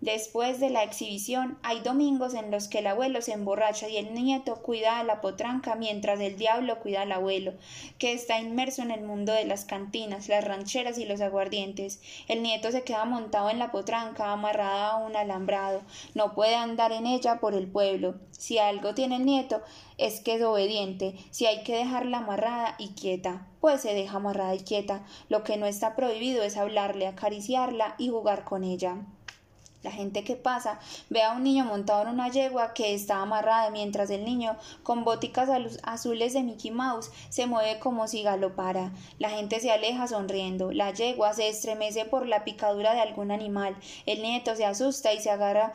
Después 0.00 0.60
de 0.60 0.70
la 0.70 0.84
exhibición, 0.84 1.58
hay 1.64 1.80
domingos 1.80 2.34
en 2.34 2.52
los 2.52 2.68
que 2.68 2.78
el 2.78 2.86
abuelo 2.86 3.20
se 3.20 3.32
emborracha 3.32 3.88
y 3.88 3.96
el 3.96 4.14
nieto 4.14 4.62
cuida 4.62 5.00
a 5.00 5.02
la 5.02 5.20
potranca 5.20 5.74
mientras 5.74 6.20
el 6.20 6.36
diablo 6.36 6.78
cuida 6.78 7.02
al 7.02 7.10
abuelo, 7.10 7.54
que 7.98 8.12
está 8.12 8.38
inmerso 8.38 8.82
en 8.82 8.92
el 8.92 9.02
mundo 9.02 9.32
de 9.32 9.44
las 9.44 9.64
cantinas, 9.64 10.28
las 10.28 10.44
rancheras 10.44 10.98
y 10.98 11.04
los 11.04 11.20
aguardientes. 11.20 12.00
El 12.28 12.44
nieto 12.44 12.70
se 12.70 12.84
queda 12.84 13.06
montado 13.06 13.50
en 13.50 13.58
la 13.58 13.72
potranca, 13.72 14.30
amarrada 14.30 14.90
a 14.92 14.96
un 14.98 15.16
alambrado. 15.16 15.82
No 16.14 16.32
puede 16.32 16.54
andar 16.54 16.92
en 16.92 17.06
ella 17.06 17.40
por 17.40 17.54
el 17.54 17.66
pueblo. 17.66 18.14
Si 18.30 18.58
algo 18.58 18.94
tiene 18.94 19.16
el 19.16 19.26
nieto, 19.26 19.62
es 19.96 20.20
que 20.20 20.36
es 20.36 20.42
obediente. 20.42 21.16
Si 21.32 21.46
hay 21.46 21.64
que 21.64 21.74
dejarla 21.74 22.18
amarrada 22.18 22.76
y 22.78 22.90
quieta, 22.90 23.48
pues 23.60 23.80
se 23.80 23.94
deja 23.94 24.18
amarrada 24.18 24.54
y 24.54 24.60
quieta. 24.60 25.04
Lo 25.28 25.42
que 25.42 25.56
no 25.56 25.66
está 25.66 25.96
prohibido 25.96 26.44
es 26.44 26.56
hablarle, 26.56 27.08
acariciarla 27.08 27.96
y 27.98 28.10
jugar 28.10 28.44
con 28.44 28.62
ella. 28.62 29.04
La 29.82 29.92
gente 29.92 30.24
que 30.24 30.34
pasa 30.34 30.80
ve 31.08 31.22
a 31.22 31.32
un 31.32 31.44
niño 31.44 31.64
montado 31.64 32.02
en 32.02 32.08
una 32.08 32.28
yegua 32.28 32.74
que 32.74 32.94
está 32.94 33.22
amarrada 33.22 33.70
mientras 33.70 34.10
el 34.10 34.24
niño, 34.24 34.56
con 34.82 35.04
boticas 35.04 35.48
azules 35.84 36.32
de 36.32 36.42
Mickey 36.42 36.72
Mouse, 36.72 37.12
se 37.28 37.46
mueve 37.46 37.78
como 37.78 38.08
si 38.08 38.22
galopara. 38.22 38.92
La 39.20 39.30
gente 39.30 39.60
se 39.60 39.70
aleja 39.70 40.08
sonriendo. 40.08 40.72
La 40.72 40.92
yegua 40.92 41.32
se 41.32 41.48
estremece 41.48 42.04
por 42.06 42.26
la 42.26 42.42
picadura 42.42 42.92
de 42.92 43.00
algún 43.00 43.30
animal. 43.30 43.76
El 44.04 44.22
nieto 44.22 44.56
se 44.56 44.66
asusta 44.66 45.12
y 45.12 45.20
se 45.20 45.30
agarra 45.30 45.74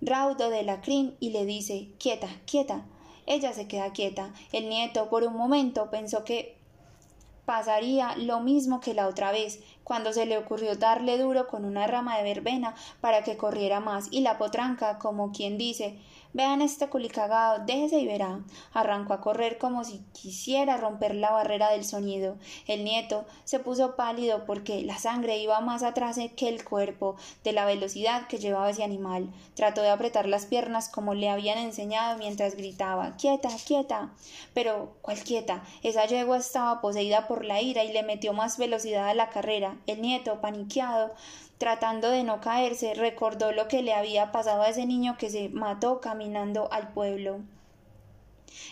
raudo 0.00 0.48
de 0.48 0.62
la 0.62 0.80
crin 0.80 1.16
y 1.18 1.30
le 1.30 1.44
dice 1.44 1.88
Quieta, 1.98 2.28
quieta. 2.46 2.84
Ella 3.26 3.52
se 3.52 3.66
queda 3.66 3.92
quieta. 3.92 4.32
El 4.52 4.68
nieto 4.68 5.08
por 5.08 5.24
un 5.24 5.36
momento 5.36 5.90
pensó 5.90 6.24
que 6.24 6.61
pasaría 7.44 8.16
lo 8.16 8.40
mismo 8.40 8.80
que 8.80 8.94
la 8.94 9.08
otra 9.08 9.32
vez, 9.32 9.60
cuando 9.84 10.12
se 10.12 10.26
le 10.26 10.38
ocurrió 10.38 10.76
darle 10.76 11.18
duro 11.18 11.48
con 11.48 11.64
una 11.64 11.86
rama 11.86 12.16
de 12.16 12.24
verbena 12.24 12.74
para 13.00 13.24
que 13.24 13.36
corriera 13.36 13.80
más, 13.80 14.08
y 14.10 14.20
la 14.20 14.38
potranca, 14.38 14.98
como 14.98 15.32
quien 15.32 15.58
dice 15.58 15.98
Vean 16.34 16.62
este 16.62 16.88
culicagado, 16.88 17.64
déjese 17.66 17.98
y 17.98 18.06
verá. 18.06 18.40
Arrancó 18.72 19.12
a 19.12 19.20
correr 19.20 19.58
como 19.58 19.84
si 19.84 20.00
quisiera 20.12 20.78
romper 20.78 21.14
la 21.14 21.30
barrera 21.30 21.70
del 21.70 21.84
sonido. 21.84 22.36
El 22.66 22.84
nieto 22.84 23.26
se 23.44 23.58
puso 23.58 23.96
pálido 23.96 24.44
porque 24.46 24.82
la 24.82 24.98
sangre 24.98 25.38
iba 25.38 25.60
más 25.60 25.82
atrás 25.82 26.18
que 26.36 26.48
el 26.48 26.64
cuerpo, 26.64 27.16
de 27.44 27.52
la 27.52 27.64
velocidad 27.64 28.26
que 28.28 28.38
llevaba 28.38 28.70
ese 28.70 28.84
animal. 28.84 29.32
Trató 29.54 29.82
de 29.82 29.90
apretar 29.90 30.26
las 30.26 30.46
piernas 30.46 30.88
como 30.88 31.14
le 31.14 31.28
habían 31.28 31.58
enseñado 31.58 32.18
mientras 32.18 32.56
gritaba 32.56 33.16
Quieta, 33.16 33.48
quieta. 33.66 34.12
Pero, 34.54 34.96
¿cuál 35.02 35.18
quieta? 35.22 35.62
Esa 35.82 36.06
yegua 36.06 36.38
estaba 36.38 36.80
poseída 36.80 37.28
por 37.28 37.44
la 37.44 37.60
ira 37.60 37.84
y 37.84 37.92
le 37.92 38.02
metió 38.02 38.32
más 38.32 38.58
velocidad 38.58 39.08
a 39.08 39.14
la 39.14 39.30
carrera. 39.30 39.76
El 39.86 40.00
nieto, 40.02 40.40
paniqueado, 40.40 41.14
Tratando 41.62 42.10
de 42.10 42.24
no 42.24 42.40
caerse, 42.40 42.92
recordó 42.94 43.52
lo 43.52 43.68
que 43.68 43.84
le 43.84 43.94
había 43.94 44.32
pasado 44.32 44.62
a 44.62 44.68
ese 44.68 44.84
niño 44.84 45.16
que 45.16 45.30
se 45.30 45.48
mató 45.48 46.00
caminando 46.00 46.68
al 46.72 46.88
pueblo. 46.88 47.38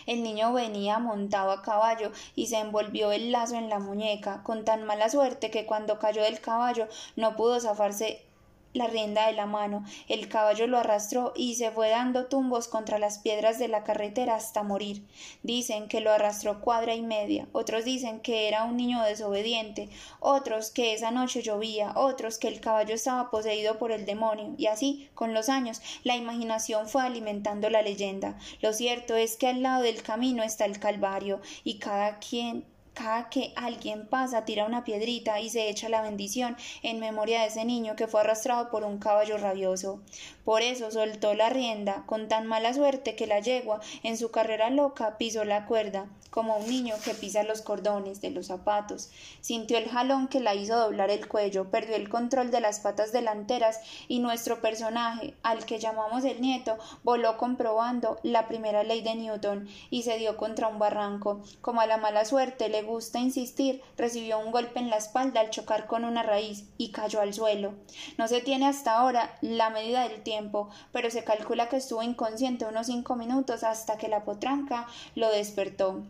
El 0.07 0.23
niño 0.23 0.51
venía 0.51 0.99
montado 0.99 1.51
a 1.51 1.61
caballo 1.61 2.11
y 2.35 2.47
se 2.47 2.57
envolvió 2.57 3.13
el 3.13 3.31
lazo 3.31 3.55
en 3.55 3.69
la 3.69 3.79
muñeca, 3.79 4.43
con 4.43 4.65
tan 4.65 4.83
mala 4.83 5.07
suerte 5.07 5.49
que 5.49 5.65
cuando 5.65 5.99
cayó 5.99 6.21
del 6.21 6.41
caballo 6.41 6.89
no 7.15 7.37
pudo 7.37 7.61
zafarse 7.61 8.25
la 8.73 8.87
rienda 8.87 9.27
de 9.27 9.33
la 9.33 9.45
mano. 9.45 9.85
El 10.07 10.29
caballo 10.29 10.67
lo 10.67 10.77
arrastró 10.77 11.33
y 11.35 11.55
se 11.55 11.71
fue 11.71 11.89
dando 11.89 12.27
tumbos 12.27 12.67
contra 12.67 12.99
las 12.99 13.19
piedras 13.19 13.59
de 13.59 13.67
la 13.67 13.83
carretera 13.83 14.35
hasta 14.35 14.63
morir. 14.63 15.05
Dicen 15.43 15.87
que 15.87 16.01
lo 16.01 16.11
arrastró 16.11 16.61
cuadra 16.61 16.95
y 16.95 17.01
media, 17.01 17.47
otros 17.51 17.85
dicen 17.85 18.19
que 18.19 18.47
era 18.47 18.63
un 18.63 18.77
niño 18.77 19.01
desobediente, 19.03 19.89
otros 20.19 20.71
que 20.71 20.93
esa 20.93 21.11
noche 21.11 21.41
llovía, 21.41 21.93
otros 21.95 22.37
que 22.37 22.47
el 22.47 22.61
caballo 22.61 22.95
estaba 22.95 23.29
poseído 23.29 23.77
por 23.77 23.91
el 23.91 24.05
demonio, 24.05 24.55
y 24.57 24.67
así, 24.67 25.09
con 25.13 25.33
los 25.33 25.49
años, 25.49 25.81
la 26.03 26.15
imaginación 26.15 26.87
fue 26.87 27.03
alimentando 27.03 27.69
la 27.69 27.81
leyenda. 27.81 28.37
Lo 28.61 28.73
cierto 28.73 29.15
es 29.15 29.37
que 29.37 29.47
al 29.47 29.61
lado 29.61 29.83
del 29.83 30.03
camino 30.03 30.43
está 30.43 30.65
el 30.65 30.79
Calvario, 30.79 31.41
y 31.63 31.79
cada 31.79 32.19
quien 32.19 32.65
cada 32.93 33.29
que 33.29 33.53
alguien 33.55 34.07
pasa 34.07 34.45
tira 34.45 34.65
una 34.65 34.83
piedrita 34.83 35.39
y 35.39 35.49
se 35.49 35.69
echa 35.69 35.89
la 35.89 36.01
bendición 36.01 36.57
en 36.83 36.99
memoria 36.99 37.41
de 37.41 37.47
ese 37.47 37.65
niño 37.65 37.95
que 37.95 38.07
fue 38.07 38.21
arrastrado 38.21 38.69
por 38.69 38.83
un 38.83 38.99
caballo 38.99 39.37
rabioso. 39.37 40.01
Por 40.43 40.61
eso 40.61 40.91
soltó 40.91 41.33
la 41.33 41.49
rienda 41.49 42.03
con 42.05 42.27
tan 42.27 42.47
mala 42.47 42.73
suerte 42.73 43.15
que 43.15 43.27
la 43.27 43.39
yegua 43.39 43.79
en 44.03 44.17
su 44.17 44.31
carrera 44.31 44.69
loca 44.69 45.17
pisó 45.17 45.45
la 45.45 45.65
cuerda, 45.65 46.07
como 46.31 46.55
un 46.55 46.67
niño 46.67 46.95
que 47.03 47.13
pisa 47.13 47.43
los 47.43 47.61
cordones 47.61 48.21
de 48.21 48.31
los 48.31 48.47
zapatos. 48.47 49.11
Sintió 49.41 49.77
el 49.77 49.89
jalón 49.89 50.29
que 50.29 50.39
la 50.39 50.55
hizo 50.55 50.77
doblar 50.77 51.11
el 51.11 51.27
cuello, 51.27 51.69
perdió 51.69 51.95
el 51.95 52.09
control 52.09 52.49
de 52.49 52.61
las 52.61 52.79
patas 52.79 53.11
delanteras 53.11 53.81
y 54.07 54.19
nuestro 54.19 54.61
personaje, 54.61 55.35
al 55.43 55.65
que 55.65 55.77
llamamos 55.77 56.23
el 56.23 56.41
nieto, 56.41 56.77
voló 57.03 57.37
comprobando 57.37 58.17
la 58.23 58.47
primera 58.47 58.83
ley 58.83 59.01
de 59.01 59.15
Newton 59.15 59.67
y 59.89 60.03
se 60.03 60.17
dio 60.17 60.37
contra 60.37 60.69
un 60.69 60.79
barranco. 60.79 61.41
Como 61.59 61.81
a 61.81 61.85
la 61.85 61.97
mala 61.97 62.23
suerte 62.23 62.69
le 62.69 62.81
gusta 62.81 63.19
insistir, 63.19 63.81
recibió 63.97 64.39
un 64.39 64.51
golpe 64.51 64.79
en 64.79 64.89
la 64.89 64.97
espalda 64.97 65.41
al 65.41 65.49
chocar 65.49 65.85
con 65.85 66.05
una 66.05 66.23
raíz 66.23 66.63
y 66.77 66.91
cayó 66.91 67.19
al 67.19 67.33
suelo. 67.33 67.73
No 68.17 68.29
se 68.29 68.39
tiene 68.39 68.67
hasta 68.67 68.97
ahora 68.97 69.37
la 69.41 69.69
medida 69.69 70.07
del 70.07 70.23
tiempo, 70.23 70.69
pero 70.93 71.11
se 71.11 71.25
calcula 71.25 71.67
que 71.67 71.75
estuvo 71.75 72.01
inconsciente 72.01 72.65
unos 72.65 72.87
cinco 72.87 73.17
minutos 73.17 73.65
hasta 73.65 73.97
que 73.97 74.07
la 74.07 74.23
potranca 74.23 74.87
lo 75.15 75.29
despertó 75.29 76.05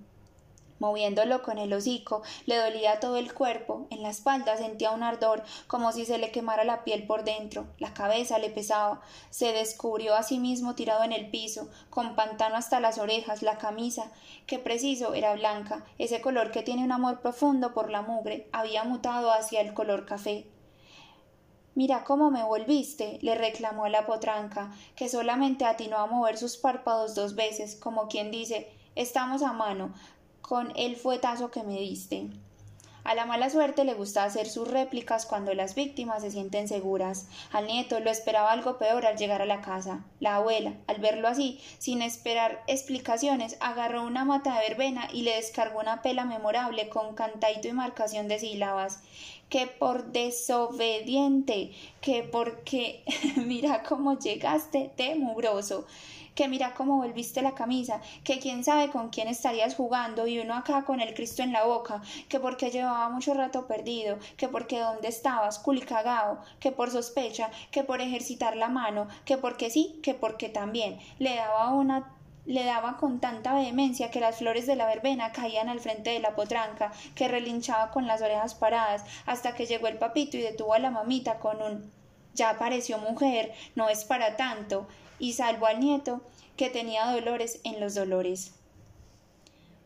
moviéndolo 0.81 1.43
con 1.43 1.59
el 1.59 1.71
hocico, 1.71 2.23
le 2.47 2.57
dolía 2.57 2.99
todo 2.99 3.17
el 3.17 3.33
cuerpo, 3.35 3.85
en 3.91 4.01
la 4.01 4.09
espalda 4.09 4.57
sentía 4.57 4.89
un 4.89 5.03
ardor 5.03 5.43
como 5.67 5.91
si 5.91 6.05
se 6.05 6.17
le 6.17 6.31
quemara 6.31 6.63
la 6.63 6.83
piel 6.83 7.05
por 7.05 7.23
dentro, 7.23 7.67
la 7.77 7.93
cabeza 7.93 8.39
le 8.39 8.49
pesaba, 8.49 8.99
se 9.29 9.53
descubrió 9.53 10.15
a 10.15 10.23
sí 10.23 10.39
mismo 10.39 10.73
tirado 10.73 11.03
en 11.03 11.13
el 11.13 11.29
piso, 11.29 11.69
con 11.91 12.15
pantano 12.15 12.55
hasta 12.55 12.79
las 12.79 12.97
orejas, 12.97 13.43
la 13.43 13.59
camisa, 13.59 14.11
que 14.47 14.57
preciso 14.57 15.13
era 15.13 15.35
blanca, 15.35 15.85
ese 15.99 16.19
color 16.19 16.49
que 16.49 16.63
tiene 16.63 16.83
un 16.83 16.91
amor 16.91 17.21
profundo 17.21 17.75
por 17.75 17.91
la 17.91 18.01
mugre, 18.01 18.49
había 18.51 18.83
mutado 18.83 19.31
hacia 19.31 19.61
el 19.61 19.75
color 19.75 20.07
café. 20.07 20.47
Mira 21.75 22.03
cómo 22.03 22.31
me 22.31 22.43
volviste, 22.43 23.19
le 23.21 23.35
reclamó 23.35 23.87
la 23.87 24.07
potranca, 24.07 24.71
que 24.95 25.09
solamente 25.09 25.63
atinó 25.63 25.97
a 25.97 26.07
mover 26.07 26.39
sus 26.39 26.57
párpados 26.57 27.13
dos 27.13 27.35
veces, 27.35 27.75
como 27.75 28.07
quien 28.07 28.31
dice 28.31 28.75
Estamos 28.93 29.41
a 29.41 29.53
mano, 29.53 29.93
con 30.41 30.73
el 30.75 30.95
fuetazo 30.95 31.51
que 31.51 31.63
me 31.63 31.79
diste. 31.79 32.29
A 33.03 33.15
la 33.15 33.25
mala 33.25 33.49
suerte 33.49 33.83
le 33.83 33.95
gusta 33.95 34.23
hacer 34.23 34.47
sus 34.47 34.67
réplicas 34.67 35.25
cuando 35.25 35.55
las 35.55 35.73
víctimas 35.73 36.21
se 36.21 36.29
sienten 36.29 36.67
seguras. 36.67 37.25
Al 37.51 37.65
nieto 37.65 37.99
lo 37.99 38.11
esperaba 38.11 38.51
algo 38.51 38.77
peor 38.77 39.07
al 39.07 39.17
llegar 39.17 39.41
a 39.41 39.47
la 39.47 39.61
casa. 39.61 40.05
La 40.19 40.35
abuela, 40.35 40.73
al 40.85 40.99
verlo 40.99 41.27
así, 41.27 41.59
sin 41.79 42.03
esperar 42.03 42.61
explicaciones, 42.67 43.57
agarró 43.59 44.03
una 44.03 44.23
mata 44.23 44.53
de 44.53 44.69
verbena 44.69 45.07
y 45.11 45.23
le 45.23 45.35
descargó 45.35 45.79
una 45.79 46.03
pela 46.03 46.25
memorable 46.25 46.89
con 46.89 47.15
cantaito 47.15 47.67
y 47.67 47.73
marcación 47.73 48.27
de 48.27 48.37
sílabas. 48.37 48.99
Que 49.49 49.65
por 49.65 50.11
desobediente, 50.11 51.71
que 52.01 52.21
porque 52.21 53.03
mira 53.35 53.81
cómo 53.81 54.19
llegaste 54.19 54.91
de 54.95 55.15
mugroso 55.15 55.87
que 56.41 56.47
mira 56.47 56.73
cómo 56.73 56.97
volviste 56.97 57.43
la 57.43 57.53
camisa, 57.53 58.01
que 58.23 58.39
quién 58.39 58.63
sabe 58.63 58.89
con 58.89 59.09
quién 59.09 59.27
estarías 59.27 59.75
jugando 59.75 60.25
y 60.25 60.39
uno 60.39 60.55
acá 60.55 60.83
con 60.85 60.99
el 60.99 61.13
Cristo 61.13 61.43
en 61.43 61.53
la 61.53 61.65
boca, 61.65 62.01
que 62.29 62.39
porque 62.39 62.71
llevaba 62.71 63.09
mucho 63.09 63.35
rato 63.35 63.67
perdido, 63.67 64.17
que 64.37 64.47
porque 64.47 64.79
dónde 64.79 65.07
estabas, 65.07 65.59
culicagao, 65.59 66.39
que 66.59 66.71
por 66.71 66.89
sospecha, 66.89 67.51
que 67.69 67.83
por 67.83 68.01
ejercitar 68.01 68.57
la 68.57 68.69
mano, 68.69 69.07
que 69.23 69.37
porque 69.37 69.69
sí, 69.69 69.99
que 70.01 70.15
porque 70.15 70.49
también, 70.49 70.97
le 71.19 71.35
daba 71.35 71.75
una 71.75 72.11
le 72.47 72.63
daba 72.63 72.97
con 72.97 73.19
tanta 73.19 73.53
vehemencia 73.53 74.09
que 74.09 74.19
las 74.19 74.37
flores 74.37 74.65
de 74.65 74.75
la 74.75 74.87
verbena 74.87 75.31
caían 75.31 75.69
al 75.69 75.79
frente 75.79 76.09
de 76.09 76.21
la 76.21 76.33
potranca, 76.33 76.91
que 77.13 77.27
relinchaba 77.27 77.91
con 77.91 78.07
las 78.07 78.23
orejas 78.23 78.55
paradas, 78.55 79.05
hasta 79.27 79.53
que 79.53 79.67
llegó 79.67 79.85
el 79.85 79.99
papito 79.99 80.37
y 80.37 80.41
detuvo 80.41 80.73
a 80.73 80.79
la 80.79 80.89
mamita 80.89 81.37
con 81.37 81.61
un 81.61 81.91
ya 82.33 82.49
apareció 82.49 82.97
mujer, 82.97 83.53
no 83.75 83.89
es 83.89 84.05
para 84.05 84.37
tanto, 84.37 84.87
y 85.21 85.33
salvó 85.33 85.67
al 85.67 85.79
nieto, 85.79 86.19
que 86.57 86.69
tenía 86.69 87.09
dolores 87.11 87.61
en 87.63 87.79
los 87.79 87.95
dolores. 87.95 88.53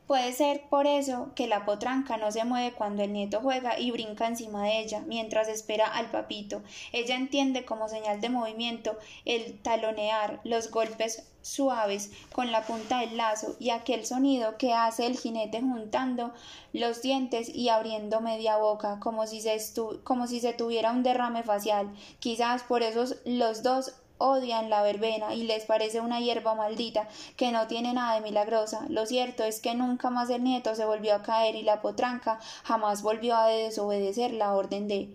Puede 0.07 0.33
ser 0.33 0.61
por 0.69 0.85
eso 0.85 1.31
que 1.35 1.47
la 1.47 1.65
potranca 1.65 2.15
no 2.17 2.31
se 2.31 2.45
mueve 2.45 2.75
cuando 2.75 3.01
el 3.01 3.11
nieto 3.11 3.41
juega 3.41 3.79
y 3.79 3.89
brinca 3.89 4.27
encima 4.27 4.63
de 4.63 4.79
ella 4.79 5.03
mientras 5.07 5.47
espera 5.47 5.87
al 5.87 6.11
papito. 6.11 6.61
Ella 6.93 7.15
entiende 7.15 7.65
como 7.65 7.89
señal 7.89 8.21
de 8.21 8.29
movimiento 8.29 8.97
el 9.25 9.57
talonear, 9.59 10.41
los 10.43 10.69
golpes 10.69 11.27
suaves 11.41 12.11
con 12.31 12.51
la 12.51 12.63
punta 12.65 12.99
del 12.99 13.17
lazo 13.17 13.55
y 13.59 13.71
aquel 13.71 14.05
sonido 14.05 14.57
que 14.57 14.73
hace 14.73 15.07
el 15.07 15.17
jinete 15.17 15.61
juntando 15.61 16.33
los 16.71 17.01
dientes 17.01 17.49
y 17.49 17.69
abriendo 17.69 18.21
media 18.21 18.57
boca 18.57 18.99
como 18.99 19.25
si 19.25 19.41
se, 19.41 19.59
como 20.03 20.27
si 20.27 20.39
se 20.39 20.53
tuviera 20.53 20.91
un 20.91 21.01
derrame 21.01 21.41
facial. 21.41 21.91
Quizás 22.19 22.61
por 22.61 22.83
eso 22.83 23.15
los 23.25 23.63
dos 23.63 23.93
odian 24.17 24.69
la 24.69 24.81
verbena 24.81 25.33
y 25.33 25.43
les 25.43 25.65
parece 25.65 25.99
una 25.99 26.19
hierba 26.19 26.55
maldita 26.55 27.07
que 27.35 27.51
no 27.51 27.67
tiene 27.67 27.93
nada 27.93 28.15
de 28.15 28.21
milagrosa. 28.21 28.85
Lo 28.89 29.05
cierto 29.05 29.43
es 29.43 29.59
que 29.59 29.75
nunca 29.75 30.09
más 30.09 30.29
el 30.29 30.43
nieto 30.43 30.75
se 30.75 30.85
volvió 30.85 31.15
a 31.15 31.21
caer 31.23 31.55
y 31.55 31.63
la 31.63 31.81
potranca 31.81 32.39
jamás 32.63 33.01
volvió 33.01 33.35
a 33.35 33.47
desobedecer 33.47 34.33
la 34.33 34.53
orden 34.53 34.87
de 34.87 35.09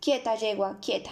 quieta 0.00 0.34
yegua, 0.34 0.78
quieta. 0.80 1.10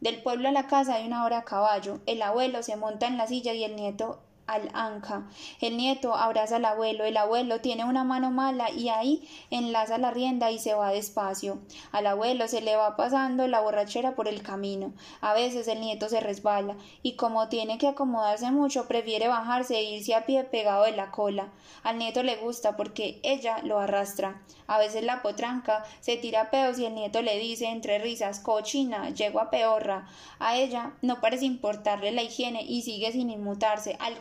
Del 0.00 0.20
pueblo 0.22 0.48
a 0.48 0.52
la 0.52 0.66
casa 0.66 0.94
hay 0.94 1.06
una 1.06 1.24
hora 1.24 1.38
a 1.38 1.44
caballo. 1.44 2.00
El 2.06 2.22
abuelo 2.22 2.62
se 2.62 2.76
monta 2.76 3.06
en 3.06 3.16
la 3.16 3.28
silla 3.28 3.52
y 3.52 3.62
el 3.62 3.76
nieto 3.76 4.18
al 4.46 4.70
anca. 4.74 5.28
El 5.60 5.76
nieto 5.76 6.14
abraza 6.14 6.56
al 6.56 6.64
abuelo, 6.64 7.04
el 7.04 7.16
abuelo 7.16 7.60
tiene 7.60 7.84
una 7.84 8.04
mano 8.04 8.30
mala 8.30 8.70
y 8.70 8.88
ahí 8.88 9.28
enlaza 9.50 9.98
la 9.98 10.10
rienda 10.10 10.50
y 10.50 10.58
se 10.58 10.74
va 10.74 10.90
despacio. 10.90 11.58
Al 11.92 12.06
abuelo 12.06 12.48
se 12.48 12.60
le 12.60 12.76
va 12.76 12.96
pasando 12.96 13.46
la 13.46 13.60
borrachera 13.60 14.14
por 14.14 14.28
el 14.28 14.42
camino. 14.42 14.92
A 15.20 15.34
veces 15.34 15.68
el 15.68 15.80
nieto 15.80 16.08
se 16.08 16.20
resbala 16.20 16.76
y 17.02 17.16
como 17.16 17.48
tiene 17.48 17.78
que 17.78 17.88
acomodarse 17.88 18.50
mucho 18.50 18.88
prefiere 18.88 19.28
bajarse 19.28 19.76
e 19.76 19.84
irse 19.84 20.14
a 20.14 20.26
pie 20.26 20.44
pegado 20.44 20.84
de 20.84 20.92
la 20.92 21.10
cola. 21.10 21.52
Al 21.82 21.98
nieto 21.98 22.22
le 22.22 22.36
gusta 22.36 22.76
porque 22.76 23.20
ella 23.22 23.58
lo 23.62 23.78
arrastra. 23.78 24.42
A 24.66 24.78
veces 24.78 25.04
la 25.04 25.22
potranca 25.22 25.84
se 26.00 26.16
tira 26.16 26.50
peos 26.50 26.78
y 26.78 26.86
el 26.86 26.94
nieto 26.94 27.22
le 27.22 27.38
dice 27.38 27.66
entre 27.66 27.98
risas 27.98 28.40
cochina, 28.40 29.10
llego 29.10 29.40
a 29.40 29.50
peorra. 29.50 30.06
A 30.38 30.56
ella 30.56 30.94
no 31.02 31.20
parece 31.20 31.44
importarle 31.44 32.12
la 32.12 32.22
higiene 32.22 32.62
y 32.62 32.82
sigue 32.82 33.12
sin 33.12 33.30
inmutarse. 33.30 33.96
Al 34.00 34.20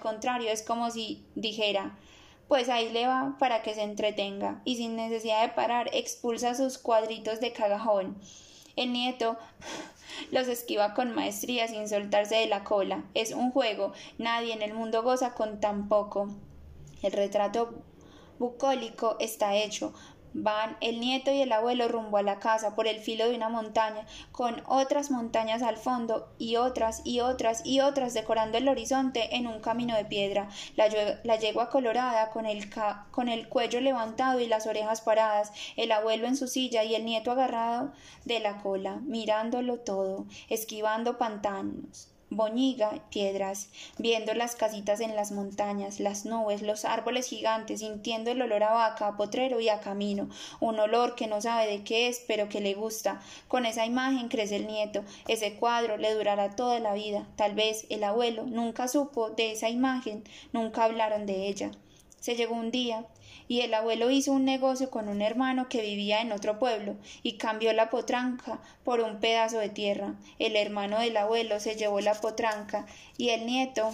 es 0.52 0.64
como 0.64 0.92
si 0.92 1.26
dijera 1.36 1.98
pues 2.52 2.68
ahí 2.68 2.90
le 2.90 3.08
va 3.08 3.38
para 3.40 3.62
que 3.64 3.74
se 3.74 3.82
entretenga 3.82 4.62
y 4.66 4.76
sin 4.76 4.98
necesidad 4.98 5.42
de 5.42 5.54
parar 5.54 5.90
expulsa 5.94 6.54
sus 6.54 6.78
cuadritos 6.78 7.40
de 7.40 7.54
cagajón. 7.54 8.18
El 8.76 8.92
nieto 8.92 9.38
los 10.32 10.50
esquiva 10.50 10.94
con 10.94 11.16
maestría 11.16 11.70
sin 11.70 11.88
soltarse 11.88 12.36
de 12.36 12.48
la 12.48 12.66
cola. 12.66 13.06
Es 13.14 13.32
un 13.32 13.52
juego, 13.52 13.94
nadie 14.18 14.52
en 14.52 14.64
el 14.64 14.74
mundo 14.74 15.02
goza 15.02 15.34
con 15.34 15.62
tan 15.62 15.88
poco. 15.88 16.28
El 17.02 17.14
retrato 17.14 17.74
bucólico 18.38 19.16
está 19.22 19.56
hecho, 19.56 19.94
Van 20.34 20.78
el 20.80 21.00
nieto 21.00 21.32
y 21.32 21.42
el 21.42 21.52
abuelo 21.52 21.88
rumbo 21.88 22.18
a 22.18 22.24
la 22.24 22.40
casa 22.40 22.76
por 22.76 22.88
el 22.88 23.00
filo 23.00 23.28
de 23.28 23.36
una 23.36 23.50
montaña, 23.50 24.06
con 24.32 24.64
otras 24.66 25.12
montañas 25.12 25.62
al 25.62 25.78
fondo 25.78 26.30
y 26.38 26.56
otras 26.56 27.02
y 27.04 27.20
otras 27.20 27.66
y 27.66 27.82
otras 27.82 28.14
decorando 28.14 28.58
el 28.58 28.70
horizonte 28.70 29.36
en 29.36 29.48
un 29.48 29.60
camino 29.60 29.96
de 29.96 30.06
piedra. 30.06 30.48
La, 30.76 31.36
yegua 31.38 31.70
colorada 31.70 32.30
con 32.30 32.46
el, 32.46 32.70
con 33.12 33.28
el 33.28 33.50
cuello 33.50 33.82
levantado 33.82 34.40
y 34.40 34.48
las 34.48 34.68
orejas 34.68 35.02
paradas, 35.02 35.52
el 35.76 35.92
abuelo 35.92 36.28
en 36.28 36.38
su 36.38 36.48
silla 36.48 36.84
y 36.84 36.96
el 36.96 37.06
nieto 37.06 37.32
agarrado 37.32 37.92
de 38.26 38.40
la 38.40 38.58
cola, 38.60 38.98
mirándolo 39.04 39.80
todo, 39.80 40.26
esquivando 40.50 41.18
pantanos 41.18 42.11
boñiga, 42.32 43.04
piedras, 43.10 43.68
viendo 43.98 44.34
las 44.34 44.56
casitas 44.56 45.02
en 45.02 45.16
las 45.16 45.32
montañas, 45.32 46.00
las 46.00 46.26
nubes, 46.26 46.62
los 46.62 46.86
árboles 46.86 47.28
gigantes, 47.28 47.82
sintiendo 47.82 48.32
el 48.32 48.42
olor 48.42 48.64
a 48.64 48.72
vaca, 48.72 49.08
a 49.08 49.18
potrero 49.18 49.60
y 49.60 49.68
a 49.68 49.82
camino, 49.82 50.30
un 50.62 50.80
olor 50.80 51.16
que 51.16 51.28
no 51.28 51.42
sabe 51.42 51.68
de 51.68 51.84
qué 51.84 52.08
es, 52.08 52.24
pero 52.28 52.48
que 52.48 52.62
le 52.62 52.74
gusta. 52.74 53.22
Con 53.50 53.66
esa 53.66 53.86
imagen 53.86 54.30
crece 54.30 54.56
el 54.56 54.68
nieto, 54.68 55.04
ese 55.28 55.56
cuadro 55.56 55.98
le 55.98 56.14
durará 56.14 56.56
toda 56.56 56.80
la 56.80 56.94
vida. 56.94 57.28
Tal 57.36 57.54
vez 57.54 57.86
el 57.90 58.04
abuelo 58.04 58.44
nunca 58.44 58.88
supo 58.88 59.30
de 59.30 59.52
esa 59.52 59.70
imagen, 59.70 60.24
nunca 60.54 60.86
hablaron 60.86 61.26
de 61.26 61.48
ella. 61.48 61.72
Se 62.22 62.36
llegó 62.36 62.56
un 62.56 62.72
día 62.72 63.06
y 63.48 63.62
el 63.62 63.74
abuelo 63.74 64.12
hizo 64.12 64.32
un 64.32 64.46
negocio 64.46 64.90
con 64.90 65.10
un 65.10 65.22
hermano 65.22 65.70
que 65.70 65.82
vivía 65.82 66.22
en 66.22 66.32
otro 66.32 66.60
pueblo 66.60 66.96
y 67.24 67.38
cambió 67.38 67.74
la 67.74 67.90
potranca 67.90 68.60
por 68.84 69.00
un 69.02 69.20
pedazo 69.20 69.60
de 69.60 69.70
tierra. 69.70 70.16
El 70.40 70.56
hermano 70.56 71.00
del 71.00 71.18
abuelo 71.18 71.60
se 71.60 71.76
llevó 71.76 72.02
la 72.02 72.14
potranca 72.14 72.86
y 73.18 73.30
el 73.30 73.46
nieto 73.46 73.92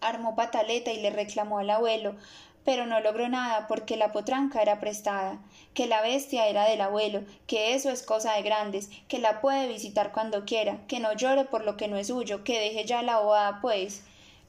armó 0.00 0.34
pataleta 0.34 0.92
y 0.92 1.00
le 1.00 1.10
reclamó 1.10 1.58
al 1.58 1.70
abuelo 1.70 2.16
pero 2.64 2.86
no 2.86 3.00
logró 3.00 3.28
nada 3.28 3.66
porque 3.66 3.96
la 3.96 4.12
potranca 4.12 4.62
era 4.62 4.78
prestada, 4.78 5.38
que 5.74 5.86
la 5.86 6.00
bestia 6.00 6.46
era 6.46 6.68
del 6.68 6.80
abuelo, 6.80 7.22
que 7.46 7.74
eso 7.74 7.90
es 7.90 8.02
cosa 8.02 8.34
de 8.34 8.42
grandes, 8.42 8.88
que 9.08 9.18
la 9.18 9.40
puede 9.40 9.66
visitar 9.68 10.12
cuando 10.12 10.44
quiera, 10.44 10.78
que 10.86 11.00
no 11.00 11.12
llore 11.12 11.44
por 11.44 11.64
lo 11.64 11.76
que 11.76 11.88
no 11.88 11.96
es 11.96 12.08
suyo, 12.08 12.44
que 12.44 12.60
deje 12.60 12.84
ya 12.84 13.02
la 13.02 13.18
bobada 13.18 13.60
pues. 13.60 14.04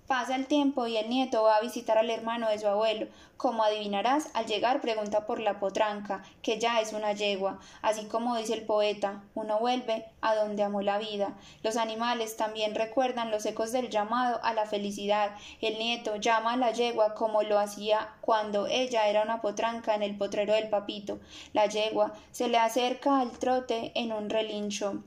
Pasa 0.07 0.35
el 0.35 0.47
tiempo 0.47 0.85
y 0.85 0.97
el 0.97 1.09
nieto 1.09 1.43
va 1.43 1.55
a 1.55 1.61
visitar 1.61 1.97
al 1.97 2.09
hermano 2.09 2.49
de 2.49 2.59
su 2.59 2.67
abuelo. 2.67 3.07
Como 3.37 3.63
adivinarás, 3.63 4.29
al 4.33 4.45
llegar 4.45 4.81
pregunta 4.81 5.25
por 5.25 5.39
la 5.39 5.61
potranca, 5.61 6.23
que 6.41 6.59
ya 6.59 6.81
es 6.81 6.91
una 6.91 7.13
yegua. 7.13 7.59
Así 7.81 8.05
como 8.07 8.35
dice 8.35 8.53
el 8.53 8.65
poeta, 8.65 9.23
uno 9.33 9.59
vuelve 9.59 10.05
a 10.19 10.35
donde 10.35 10.61
amó 10.61 10.81
la 10.81 10.97
vida. 10.97 11.37
Los 11.63 11.77
animales 11.77 12.35
también 12.35 12.75
recuerdan 12.75 13.31
los 13.31 13.45
ecos 13.45 13.71
del 13.71 13.89
llamado 13.89 14.41
a 14.43 14.53
la 14.53 14.65
felicidad. 14.65 15.31
El 15.61 15.79
nieto 15.79 16.17
llama 16.17 16.53
a 16.53 16.57
la 16.57 16.71
yegua 16.71 17.15
como 17.15 17.41
lo 17.41 17.57
hacía 17.57 18.09
cuando 18.19 18.67
ella 18.67 19.07
era 19.07 19.23
una 19.23 19.41
potranca 19.41 19.95
en 19.95 20.03
el 20.03 20.17
potrero 20.17 20.53
del 20.53 20.67
papito. 20.67 21.19
La 21.53 21.67
yegua 21.67 22.11
se 22.31 22.49
le 22.49 22.57
acerca 22.57 23.21
al 23.21 23.31
trote 23.31 23.93
en 23.95 24.11
un 24.11 24.29
relincho 24.29 25.01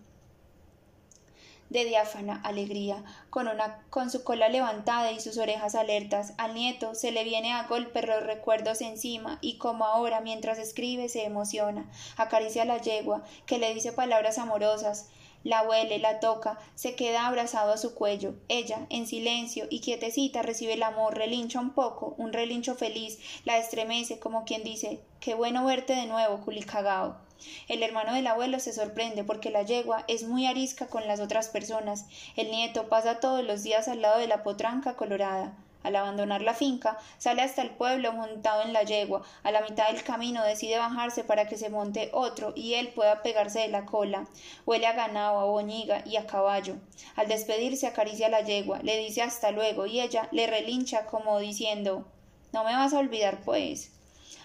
de 1.71 1.85
diáfana 1.85 2.41
alegría, 2.45 3.05
con, 3.31 3.49
una, 3.49 3.85
con 3.91 4.11
su 4.11 4.25
cola 4.25 4.49
levantada 4.49 5.13
y 5.13 5.21
sus 5.21 5.39
orejas 5.39 5.75
alertas. 5.75 6.35
Al 6.39 6.55
nieto 6.55 6.95
se 6.95 7.13
le 7.13 7.25
viene 7.25 7.53
a 7.53 7.67
golpe 7.67 8.03
los 8.03 8.23
recuerdos 8.23 8.81
encima 8.81 9.39
y 9.41 9.59
como 9.59 9.85
ahora 9.85 10.21
mientras 10.21 10.59
escribe 10.59 11.09
se 11.09 11.25
emociona. 11.25 11.91
Acaricia 12.17 12.65
la 12.65 12.79
yegua, 12.79 13.25
que 13.47 13.59
le 13.59 13.75
dice 13.75 13.93
palabras 13.93 14.39
amorosas 14.39 15.09
la 15.47 15.63
huele, 15.63 16.01
la 16.01 16.19
toca, 16.19 16.59
se 16.75 16.97
queda 16.97 17.29
abrazado 17.29 17.73
a 17.73 17.77
su 17.77 17.95
cuello. 17.95 18.35
Ella, 18.49 18.87
en 18.91 19.07
silencio 19.07 19.69
y 19.71 19.81
quietecita, 19.81 20.43
recibe 20.43 20.73
el 20.73 20.83
amor, 20.83 21.15
relincha 21.15 21.61
un 21.61 21.71
poco, 21.71 22.17
un 22.19 22.33
relincho 22.33 22.75
feliz, 22.75 23.21
la 23.45 23.57
estremece 23.57 24.19
como 24.19 24.45
quien 24.45 24.65
dice 24.65 25.05
Qué 25.21 25.35
bueno 25.35 25.65
verte 25.65 25.95
de 25.95 26.07
nuevo, 26.07 26.41
culicagao. 26.41 27.26
El 27.69 27.83
hermano 27.83 28.15
del 28.15 28.27
abuelo 28.27 28.61
se 28.61 28.73
sorprende 28.73 29.25
porque 29.25 29.51
la 29.51 29.63
yegua 29.63 30.05
es 30.09 30.25
muy 30.25 30.47
arisca 30.47 30.87
con 30.87 31.07
las 31.07 31.21
otras 31.21 31.49
personas. 31.49 32.07
El 32.37 32.51
nieto 32.51 32.89
pasa 32.89 33.21
todos 33.21 33.45
los 33.45 33.63
días 33.63 33.89
al 33.89 34.03
lado 34.03 34.19
de 34.19 34.27
la 34.27 34.43
potranca 34.43 34.97
colorada. 34.97 35.55
Al 35.87 35.95
abandonar 35.95 36.43
la 36.43 36.53
finca, 36.53 36.99
sale 37.17 37.43
hasta 37.43 37.63
el 37.63 37.71
pueblo 37.71 38.13
montado 38.13 38.63
en 38.63 38.73
la 38.73 38.83
yegua. 38.83 39.23
A 39.45 39.53
la 39.53 39.61
mitad 39.61 39.87
del 39.87 40.03
camino 40.03 40.43
decide 40.43 40.79
bajarse 40.79 41.23
para 41.23 41.47
que 41.47 41.57
se 41.57 41.71
monte 41.71 42.11
otro 42.13 42.53
y 42.57 42.75
él 42.75 42.89
pueda 42.89 43.23
pegarse 43.23 43.61
de 43.61 43.69
la 43.69 43.85
cola. 43.85 44.27
Huele 44.67 44.89
a 44.89 44.95
ganado, 44.95 45.39
a 45.39 45.45
boñiga 45.45 46.03
y 46.05 46.17
a 46.17 46.27
caballo. 46.27 46.75
Al 47.15 47.29
despedirse 47.29 47.87
acaricia 47.87 48.27
a 48.27 48.31
la 48.31 48.41
yegua, 48.41 48.81
le 48.83 48.99
dice 48.99 49.23
hasta 49.23 49.53
luego 49.53 49.87
y 49.87 50.01
ella 50.01 50.29
le 50.33 50.49
relincha 50.49 51.07
como 51.07 51.39
diciendo 51.39 52.05
No 52.53 52.65
me 52.65 52.73
vas 52.73 52.93
a 52.93 52.99
olvidar, 52.99 53.39
pues. 53.45 53.96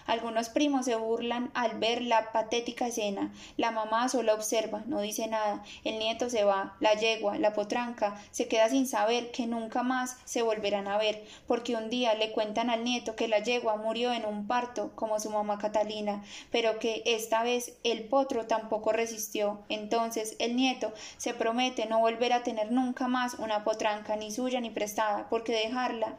Algunos 0.06 0.48
primos 0.48 0.86
se 0.86 0.96
burlan 0.96 1.50
al 1.54 1.78
ver 1.78 2.02
la 2.02 2.32
patética 2.32 2.88
escena. 2.88 3.32
La 3.56 3.70
mamá 3.70 4.08
solo 4.08 4.34
observa, 4.34 4.82
no 4.86 5.00
dice 5.00 5.26
nada. 5.26 5.62
El 5.84 5.98
nieto 5.98 6.28
se 6.30 6.44
va, 6.44 6.76
la 6.80 6.94
yegua, 6.94 7.38
la 7.38 7.52
potranca, 7.52 8.20
se 8.30 8.48
queda 8.48 8.68
sin 8.68 8.86
saber 8.86 9.30
que 9.30 9.46
nunca 9.46 9.82
más 9.82 10.16
se 10.24 10.42
volverán 10.42 10.88
a 10.88 10.98
ver, 10.98 11.24
porque 11.46 11.76
un 11.76 11.90
día 11.90 12.14
le 12.14 12.32
cuentan 12.32 12.70
al 12.70 12.84
nieto 12.84 13.16
que 13.16 13.28
la 13.28 13.38
yegua 13.38 13.76
murió 13.76 14.12
en 14.12 14.24
un 14.24 14.46
parto, 14.46 14.92
como 14.94 15.20
su 15.20 15.30
mamá 15.30 15.58
Catalina, 15.58 16.22
pero 16.50 16.78
que 16.78 17.02
esta 17.06 17.42
vez 17.42 17.78
el 17.84 18.04
potro 18.04 18.46
tampoco 18.46 18.92
resistió. 18.92 19.60
Entonces 19.68 20.36
el 20.38 20.56
nieto 20.56 20.92
se 21.16 21.34
promete 21.34 21.86
no 21.86 22.00
volver 22.00 22.32
a 22.32 22.42
tener 22.42 22.72
nunca 22.72 23.08
más 23.08 23.34
una 23.34 23.64
potranca, 23.64 24.16
ni 24.16 24.30
suya 24.30 24.60
ni 24.60 24.70
prestada, 24.70 25.28
porque 25.28 25.52
dejarla 25.52 26.16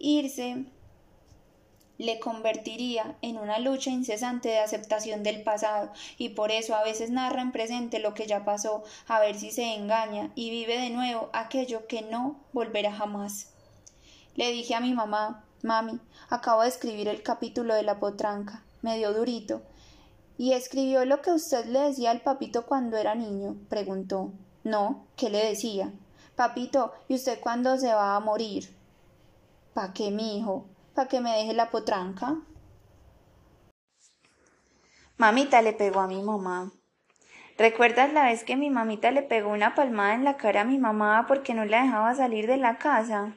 irse 0.00 0.64
le 1.98 2.20
convertiría 2.20 3.16
en 3.22 3.36
una 3.36 3.58
lucha 3.58 3.90
incesante 3.90 4.48
de 4.48 4.60
aceptación 4.60 5.22
del 5.24 5.42
pasado, 5.42 5.92
y 6.16 6.30
por 6.30 6.52
eso 6.52 6.74
a 6.74 6.84
veces 6.84 7.10
narra 7.10 7.42
en 7.42 7.52
presente 7.52 7.98
lo 7.98 8.14
que 8.14 8.26
ya 8.26 8.44
pasó, 8.44 8.84
a 9.08 9.18
ver 9.20 9.36
si 9.36 9.50
se 9.50 9.74
engaña 9.74 10.30
y 10.34 10.50
vive 10.50 10.80
de 10.80 10.90
nuevo 10.90 11.28
aquello 11.32 11.86
que 11.86 12.02
no 12.02 12.40
volverá 12.52 12.92
jamás. 12.92 13.52
Le 14.36 14.52
dije 14.52 14.76
a 14.76 14.80
mi 14.80 14.94
mamá, 14.94 15.44
mami, 15.62 16.00
acabo 16.30 16.62
de 16.62 16.68
escribir 16.68 17.08
el 17.08 17.22
capítulo 17.22 17.74
de 17.74 17.82
la 17.82 17.98
potranca, 17.98 18.62
medio 18.82 19.12
durito. 19.12 19.62
¿Y 20.36 20.52
escribió 20.52 21.04
lo 21.04 21.20
que 21.20 21.32
usted 21.32 21.66
le 21.66 21.80
decía 21.80 22.12
al 22.12 22.20
papito 22.20 22.64
cuando 22.64 22.96
era 22.96 23.16
niño? 23.16 23.56
preguntó. 23.68 24.32
No, 24.62 25.06
¿qué 25.16 25.30
le 25.30 25.44
decía? 25.44 25.92
Papito, 26.36 26.92
¿y 27.08 27.16
usted 27.16 27.40
cuándo 27.40 27.76
se 27.76 27.92
va 27.92 28.14
a 28.14 28.20
morir? 28.20 28.72
¿Pa 29.74 29.92
qué, 29.92 30.12
mi 30.12 30.38
hijo? 30.38 30.66
Para 30.98 31.08
que 31.08 31.20
me 31.20 31.30
deje 31.30 31.54
la 31.54 31.70
potranca. 31.70 32.34
Mamita 35.16 35.62
le 35.62 35.72
pegó 35.72 36.00
a 36.00 36.08
mi 36.08 36.20
mamá. 36.20 36.72
¿Recuerdas 37.56 38.12
la 38.12 38.24
vez 38.24 38.42
que 38.42 38.56
mi 38.56 38.68
mamita 38.68 39.12
le 39.12 39.22
pegó 39.22 39.50
una 39.50 39.76
palmada 39.76 40.14
en 40.14 40.24
la 40.24 40.36
cara 40.36 40.62
a 40.62 40.64
mi 40.64 40.76
mamá 40.76 41.26
porque 41.28 41.54
no 41.54 41.64
la 41.64 41.84
dejaba 41.84 42.16
salir 42.16 42.48
de 42.48 42.56
la 42.56 42.78
casa? 42.78 43.32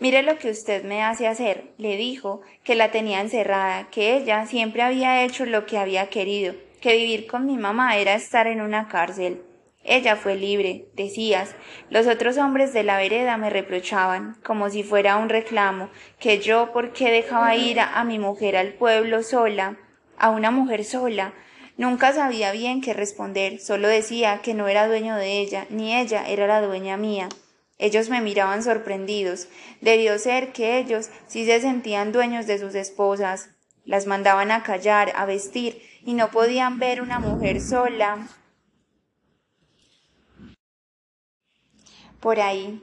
Mire 0.00 0.24
lo 0.24 0.36
que 0.36 0.50
usted 0.50 0.82
me 0.82 1.04
hace 1.04 1.28
hacer, 1.28 1.72
le 1.78 1.96
dijo 1.96 2.40
que 2.64 2.74
la 2.74 2.90
tenía 2.90 3.20
encerrada, 3.20 3.88
que 3.90 4.16
ella 4.16 4.44
siempre 4.46 4.82
había 4.82 5.22
hecho 5.22 5.46
lo 5.46 5.66
que 5.66 5.78
había 5.78 6.10
querido, 6.10 6.56
que 6.80 6.96
vivir 6.96 7.28
con 7.28 7.46
mi 7.46 7.56
mamá 7.56 7.98
era 7.98 8.14
estar 8.14 8.48
en 8.48 8.60
una 8.60 8.88
cárcel. 8.88 9.44
Ella 9.84 10.16
fue 10.16 10.34
libre, 10.34 10.86
decías. 10.94 11.54
Los 11.90 12.06
otros 12.06 12.38
hombres 12.38 12.72
de 12.72 12.82
la 12.82 12.96
vereda 12.96 13.36
me 13.36 13.50
reprochaban, 13.50 14.36
como 14.42 14.70
si 14.70 14.82
fuera 14.82 15.16
un 15.16 15.28
reclamo, 15.28 15.90
que 16.18 16.40
yo 16.40 16.72
por 16.72 16.92
qué 16.92 17.10
dejaba 17.10 17.54
ir 17.54 17.78
a, 17.78 18.00
a 18.00 18.04
mi 18.04 18.18
mujer 18.18 18.56
al 18.56 18.72
pueblo 18.72 19.22
sola, 19.22 19.78
a 20.18 20.30
una 20.30 20.50
mujer 20.50 20.84
sola, 20.84 21.34
Nunca 21.76 22.12
sabía 22.12 22.52
bien 22.52 22.80
qué 22.80 22.94
responder, 22.94 23.58
solo 23.58 23.88
decía 23.88 24.40
que 24.42 24.54
no 24.54 24.68
era 24.68 24.86
dueño 24.86 25.16
de 25.16 25.40
ella, 25.40 25.66
ni 25.70 25.96
ella 25.96 26.24
era 26.28 26.46
la 26.46 26.60
dueña 26.62 26.96
mía. 26.96 27.28
Ellos 27.78 28.08
me 28.10 28.20
miraban 28.20 28.62
sorprendidos. 28.62 29.48
Debió 29.80 30.16
ser 30.20 30.52
que 30.52 30.78
ellos 30.78 31.10
sí 31.26 31.44
se 31.44 31.60
sentían 31.60 32.12
dueños 32.12 32.46
de 32.46 32.58
sus 32.58 32.76
esposas. 32.76 33.50
Las 33.84 34.06
mandaban 34.06 34.52
a 34.52 34.62
callar, 34.62 35.12
a 35.16 35.26
vestir, 35.26 35.82
y 36.04 36.14
no 36.14 36.30
podían 36.30 36.78
ver 36.78 37.02
una 37.02 37.18
mujer 37.18 37.60
sola. 37.60 38.28
Por 42.24 42.40
ahí. 42.40 42.80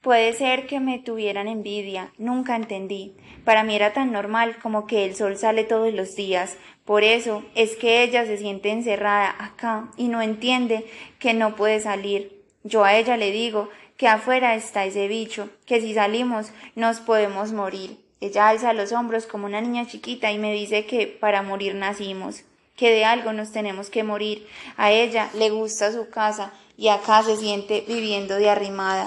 Puede 0.00 0.32
ser 0.32 0.66
que 0.66 0.80
me 0.80 0.98
tuvieran 0.98 1.46
envidia, 1.46 2.10
nunca 2.16 2.56
entendí. 2.56 3.14
Para 3.44 3.64
mí 3.64 3.76
era 3.76 3.92
tan 3.92 4.12
normal 4.12 4.56
como 4.62 4.86
que 4.86 5.04
el 5.04 5.14
sol 5.14 5.36
sale 5.36 5.64
todos 5.64 5.92
los 5.92 6.16
días. 6.16 6.56
Por 6.86 7.04
eso 7.04 7.44
es 7.54 7.76
que 7.76 8.02
ella 8.02 8.24
se 8.24 8.38
siente 8.38 8.70
encerrada 8.70 9.36
acá 9.38 9.90
y 9.98 10.08
no 10.08 10.22
entiende 10.22 10.86
que 11.18 11.34
no 11.34 11.54
puede 11.54 11.80
salir. 11.80 12.42
Yo 12.64 12.82
a 12.82 12.96
ella 12.96 13.18
le 13.18 13.30
digo 13.30 13.68
que 13.98 14.08
afuera 14.08 14.54
está 14.54 14.86
ese 14.86 15.06
bicho, 15.06 15.50
que 15.66 15.82
si 15.82 15.92
salimos 15.92 16.50
nos 16.74 17.00
podemos 17.00 17.52
morir. 17.52 17.98
Ella 18.22 18.48
alza 18.48 18.72
los 18.72 18.92
hombros 18.92 19.26
como 19.26 19.44
una 19.44 19.60
niña 19.60 19.86
chiquita 19.86 20.32
y 20.32 20.38
me 20.38 20.54
dice 20.54 20.86
que 20.86 21.06
para 21.06 21.42
morir 21.42 21.74
nacimos, 21.74 22.44
que 22.74 22.90
de 22.90 23.04
algo 23.04 23.34
nos 23.34 23.52
tenemos 23.52 23.90
que 23.90 24.02
morir. 24.02 24.46
A 24.78 24.92
ella 24.92 25.28
le 25.34 25.50
gusta 25.50 25.92
su 25.92 26.08
casa 26.08 26.54
y 26.82 26.88
acá 26.88 27.22
se 27.22 27.36
siente 27.36 27.84
viviendo 27.86 28.34
de 28.34 28.50
arrimada. 28.50 29.06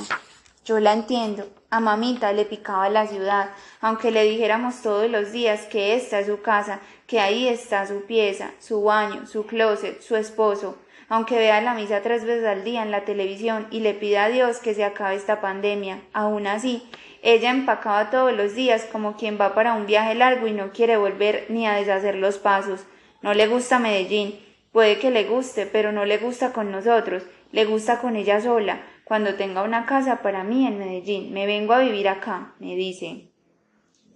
Yo 0.63 0.79
la 0.79 0.93
entiendo. 0.93 1.45
A 1.69 1.81
mamita 1.81 2.31
le 2.31 2.45
picaba 2.45 2.87
la 2.87 3.05
ciudad, 3.05 3.49
aunque 3.81 4.11
le 4.11 4.23
dijéramos 4.23 4.81
todos 4.81 5.11
los 5.11 5.33
días 5.33 5.63
que 5.63 5.93
esta 5.93 6.21
es 6.21 6.27
su 6.27 6.41
casa, 6.41 6.79
que 7.05 7.19
ahí 7.19 7.49
está 7.49 7.85
su 7.85 8.05
pieza, 8.05 8.51
su 8.59 8.81
baño, 8.81 9.27
su 9.27 9.45
closet, 9.45 10.01
su 10.01 10.15
esposo, 10.15 10.77
aunque 11.09 11.37
vea 11.37 11.59
la 11.59 11.73
misa 11.73 12.01
tres 12.01 12.23
veces 12.23 12.45
al 12.45 12.63
día 12.63 12.81
en 12.81 12.91
la 12.91 13.03
televisión 13.03 13.67
y 13.71 13.81
le 13.81 13.93
pida 13.93 14.23
a 14.23 14.29
Dios 14.29 14.59
que 14.59 14.73
se 14.73 14.85
acabe 14.85 15.15
esta 15.15 15.41
pandemia. 15.41 16.01
Aún 16.13 16.47
así, 16.47 16.89
ella 17.23 17.49
empacaba 17.49 18.09
todos 18.09 18.31
los 18.31 18.55
días 18.55 18.87
como 18.89 19.17
quien 19.17 19.37
va 19.37 19.53
para 19.53 19.73
un 19.73 19.85
viaje 19.85 20.15
largo 20.15 20.47
y 20.47 20.53
no 20.53 20.71
quiere 20.71 20.95
volver 20.95 21.47
ni 21.49 21.67
a 21.67 21.73
deshacer 21.73 22.15
los 22.15 22.37
pasos. 22.37 22.85
No 23.21 23.33
le 23.33 23.47
gusta 23.47 23.79
Medellín, 23.79 24.39
puede 24.71 24.97
que 24.97 25.11
le 25.11 25.25
guste, 25.25 25.65
pero 25.65 25.91
no 25.91 26.05
le 26.05 26.19
gusta 26.19 26.53
con 26.53 26.71
nosotros, 26.71 27.23
le 27.55 27.63
gusta 27.63 27.99
con 27.99 28.17
ella 28.17 28.41
sola, 28.41 28.81
cuando 29.05 29.35
tenga 29.35 29.63
una 29.63 29.85
casa 29.85 30.21
para 30.21 30.43
mí 30.43 30.67
en 30.67 30.77
Medellín. 30.77 31.31
Me 31.31 31.45
vengo 31.45 31.71
a 31.71 31.79
vivir 31.79 32.09
acá, 32.09 32.51
me 32.59 32.75
dice. 32.75 33.29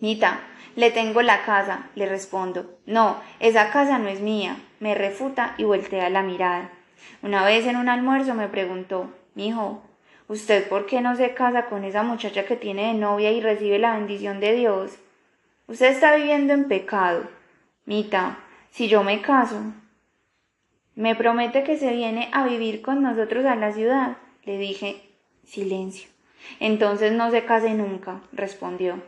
Mita, 0.01 0.41
le 0.75 0.91
tengo 0.91 1.21
la 1.21 1.43
casa, 1.43 1.89
le 1.95 2.05
respondo. 2.05 2.77
No, 2.85 3.15
esa 3.39 3.71
casa 3.71 3.97
no 3.97 4.09
es 4.09 4.19
mía. 4.19 4.57
Me 4.81 4.93
refuta 4.93 5.55
y 5.57 5.63
voltea 5.63 6.09
la 6.09 6.21
mirada. 6.21 6.69
Una 7.21 7.45
vez 7.45 7.65
en 7.65 7.77
un 7.77 7.87
almuerzo 7.87 8.33
me 8.33 8.49
preguntó, 8.49 9.09
mijo, 9.35 9.83
¿usted 10.27 10.67
por 10.67 10.85
qué 10.85 10.99
no 10.99 11.15
se 11.15 11.33
casa 11.33 11.67
con 11.67 11.85
esa 11.85 12.03
muchacha 12.03 12.43
que 12.43 12.57
tiene 12.57 12.87
de 12.87 12.93
novia 12.95 13.31
y 13.31 13.39
recibe 13.39 13.79
la 13.79 13.95
bendición 13.95 14.41
de 14.41 14.53
Dios? 14.53 14.99
Usted 15.67 15.91
está 15.91 16.13
viviendo 16.13 16.51
en 16.51 16.67
pecado. 16.67 17.23
Mita, 17.85 18.39
si 18.69 18.89
yo 18.89 19.01
me 19.01 19.21
caso, 19.21 19.61
me 20.99 21.15
promete 21.15 21.63
que 21.63 21.77
se 21.77 21.93
viene 21.93 22.27
a 22.33 22.45
vivir 22.45 22.81
con 22.81 23.01
nosotros 23.01 23.45
a 23.45 23.55
la 23.55 23.71
ciudad. 23.71 24.17
Le 24.43 24.57
dije, 24.57 25.01
silencio. 25.45 26.09
Entonces 26.59 27.13
no 27.13 27.31
se 27.31 27.45
case 27.45 27.73
nunca, 27.73 28.19
respondió. 28.33 29.01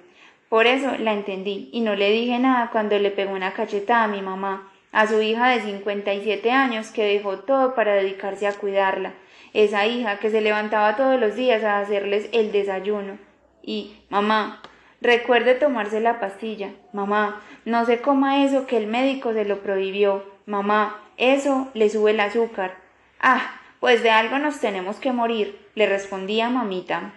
Por 0.47 0.67
eso 0.67 0.95
la 0.97 1.11
entendí 1.11 1.69
y 1.73 1.81
no 1.81 1.95
le 1.95 2.09
dije 2.09 2.39
nada 2.39 2.69
cuando 2.71 2.97
le 2.97 3.11
pegó 3.11 3.33
una 3.33 3.51
cachetada 3.51 4.05
a 4.05 4.07
mi 4.07 4.21
mamá, 4.21 4.71
a 4.93 5.05
su 5.05 5.21
hija 5.21 5.49
de 5.49 5.63
57 5.63 6.49
años 6.49 6.91
que 6.91 7.03
dejó 7.03 7.39
todo 7.39 7.75
para 7.75 7.93
dedicarse 7.95 8.47
a 8.47 8.53
cuidarla, 8.53 9.11
esa 9.53 9.85
hija 9.85 10.17
que 10.19 10.29
se 10.29 10.39
levantaba 10.39 10.95
todos 10.95 11.19
los 11.19 11.35
días 11.35 11.61
a 11.65 11.79
hacerles 11.79 12.29
el 12.31 12.53
desayuno. 12.53 13.17
Y, 13.61 13.97
mamá, 14.07 14.61
recuerde 15.01 15.55
tomarse 15.55 15.99
la 15.99 16.21
pastilla. 16.21 16.69
Mamá, 16.93 17.41
no 17.65 17.83
se 17.85 17.99
coma 17.99 18.45
eso 18.45 18.65
que 18.65 18.77
el 18.77 18.87
médico 18.87 19.33
se 19.33 19.43
lo 19.43 19.59
prohibió. 19.59 20.30
Mamá, 20.45 21.01
eso 21.17 21.69
le 21.73 21.89
sube 21.89 22.11
el 22.11 22.19
azúcar. 22.19 22.77
Ah, 23.19 23.59
pues 23.79 24.03
de 24.03 24.11
algo 24.11 24.39
nos 24.39 24.59
tenemos 24.59 24.97
que 24.97 25.11
morir, 25.11 25.67
le 25.75 25.87
respondía 25.87 26.49
mamita. 26.49 27.13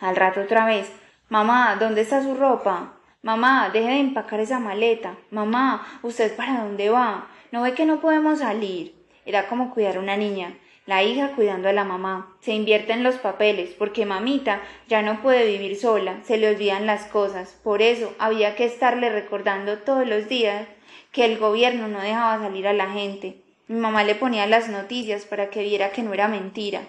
Al 0.00 0.16
rato 0.16 0.40
otra 0.40 0.64
vez, 0.66 0.90
Mamá, 1.32 1.76
¿dónde 1.80 2.02
está 2.02 2.22
su 2.22 2.34
ropa? 2.34 2.92
Mamá, 3.22 3.70
deje 3.72 3.88
de 3.88 4.00
empacar 4.00 4.38
esa 4.38 4.58
maleta. 4.58 5.16
Mamá, 5.30 6.00
¿usted 6.02 6.36
para 6.36 6.62
dónde 6.62 6.90
va? 6.90 7.26
¿No 7.50 7.62
ve 7.62 7.72
que 7.72 7.86
no 7.86 8.02
podemos 8.02 8.40
salir? 8.40 8.94
Era 9.24 9.48
como 9.48 9.72
cuidar 9.72 9.96
a 9.96 10.00
una 10.00 10.18
niña, 10.18 10.58
la 10.84 11.02
hija 11.02 11.32
cuidando 11.34 11.70
a 11.70 11.72
la 11.72 11.84
mamá. 11.84 12.36
Se 12.40 12.52
invierte 12.52 12.92
en 12.92 13.02
los 13.02 13.14
papeles, 13.14 13.70
porque 13.78 14.04
mamita 14.04 14.60
ya 14.88 15.00
no 15.00 15.22
puede 15.22 15.46
vivir 15.46 15.76
sola, 15.76 16.18
se 16.22 16.36
le 16.36 16.50
olvidan 16.50 16.84
las 16.84 17.06
cosas. 17.06 17.58
Por 17.64 17.80
eso 17.80 18.12
había 18.18 18.54
que 18.54 18.66
estarle 18.66 19.08
recordando 19.08 19.78
todos 19.78 20.06
los 20.06 20.28
días 20.28 20.68
que 21.12 21.24
el 21.26 21.38
gobierno 21.38 21.88
no 21.88 22.00
dejaba 22.00 22.42
salir 22.42 22.66
a 22.66 22.72
la 22.72 22.90
gente, 22.90 23.36
mi 23.68 23.78
mamá 23.78 24.02
le 24.02 24.14
ponía 24.14 24.46
las 24.46 24.68
noticias 24.68 25.24
para 25.24 25.50
que 25.50 25.62
viera 25.62 25.92
que 25.92 26.02
no 26.02 26.12
era 26.12 26.26
mentira. 26.26 26.82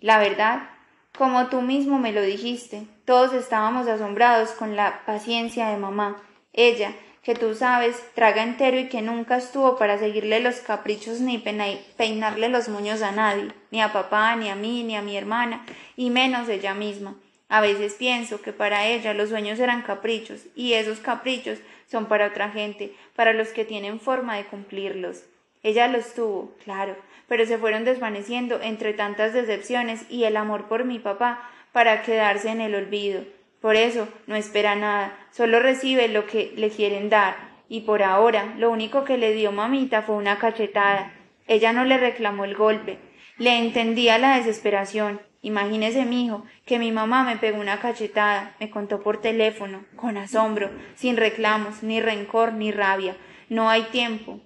La 0.00 0.18
verdad, 0.18 0.68
como 1.16 1.46
tú 1.46 1.62
mismo 1.62 1.98
me 1.98 2.12
lo 2.12 2.22
dijiste, 2.22 2.84
todos 3.04 3.32
estábamos 3.32 3.88
asombrados 3.88 4.50
con 4.50 4.76
la 4.76 5.02
paciencia 5.06 5.68
de 5.68 5.76
mamá. 5.76 6.22
Ella, 6.52 6.92
que 7.22 7.34
tú 7.34 7.54
sabes, 7.54 7.96
traga 8.14 8.42
entero 8.42 8.78
y 8.78 8.88
que 8.88 9.02
nunca 9.02 9.36
estuvo 9.36 9.76
para 9.76 9.98
seguirle 9.98 10.40
los 10.40 10.56
caprichos 10.60 11.20
ni 11.20 11.38
peinarle 11.38 12.48
los 12.48 12.68
moños 12.68 13.02
a 13.02 13.12
nadie, 13.12 13.52
ni 13.70 13.82
a 13.82 13.92
papá, 13.92 14.36
ni 14.36 14.48
a 14.48 14.54
mí, 14.54 14.82
ni 14.84 14.96
a 14.96 15.02
mi 15.02 15.16
hermana, 15.16 15.64
y 15.96 16.10
menos 16.10 16.48
ella 16.48 16.74
misma. 16.74 17.14
A 17.48 17.60
veces 17.60 17.94
pienso 17.94 18.40
que 18.40 18.52
para 18.52 18.86
ella 18.86 19.12
los 19.12 19.28
sueños 19.28 19.58
eran 19.58 19.82
caprichos, 19.82 20.42
y 20.54 20.74
esos 20.74 21.00
caprichos 21.00 21.58
son 21.90 22.06
para 22.06 22.28
otra 22.28 22.50
gente, 22.50 22.94
para 23.16 23.32
los 23.32 23.48
que 23.48 23.64
tienen 23.64 23.98
forma 23.98 24.36
de 24.36 24.44
cumplirlos. 24.44 25.24
Ella 25.62 25.88
los 25.88 26.14
tuvo, 26.14 26.54
claro, 26.64 26.96
pero 27.28 27.44
se 27.44 27.58
fueron 27.58 27.84
desvaneciendo 27.84 28.60
entre 28.62 28.92
tantas 28.92 29.32
decepciones 29.32 30.06
y 30.08 30.24
el 30.24 30.36
amor 30.36 30.68
por 30.68 30.84
mi 30.84 30.98
papá 30.98 31.50
para 31.72 32.02
quedarse 32.02 32.48
en 32.50 32.60
el 32.60 32.74
olvido. 32.74 33.22
Por 33.60 33.76
eso 33.76 34.08
no 34.26 34.36
espera 34.36 34.74
nada, 34.74 35.18
solo 35.30 35.60
recibe 35.60 36.08
lo 36.08 36.26
que 36.26 36.52
le 36.56 36.70
quieren 36.70 37.10
dar, 37.10 37.36
y 37.68 37.82
por 37.82 38.02
ahora 38.02 38.54
lo 38.56 38.70
único 38.70 39.04
que 39.04 39.18
le 39.18 39.34
dio 39.34 39.52
mamita 39.52 40.02
fue 40.02 40.16
una 40.16 40.38
cachetada. 40.38 41.12
Ella 41.46 41.72
no 41.72 41.84
le 41.84 41.98
reclamó 41.98 42.44
el 42.44 42.54
golpe, 42.54 42.98
le 43.36 43.58
entendía 43.58 44.18
la 44.18 44.36
desesperación. 44.36 45.20
Imagínese, 45.42 46.02
hijo, 46.02 46.44
que 46.66 46.78
mi 46.78 46.92
mamá 46.92 47.24
me 47.24 47.36
pegó 47.36 47.60
una 47.60 47.80
cachetada, 47.80 48.54
me 48.60 48.68
contó 48.68 49.00
por 49.02 49.22
teléfono, 49.22 49.84
con 49.96 50.18
asombro, 50.18 50.70
sin 50.94 51.16
reclamos, 51.16 51.82
ni 51.82 52.00
rencor, 52.00 52.52
ni 52.52 52.72
rabia. 52.72 53.16
No 53.48 53.70
hay 53.70 53.84
tiempo, 53.84 54.40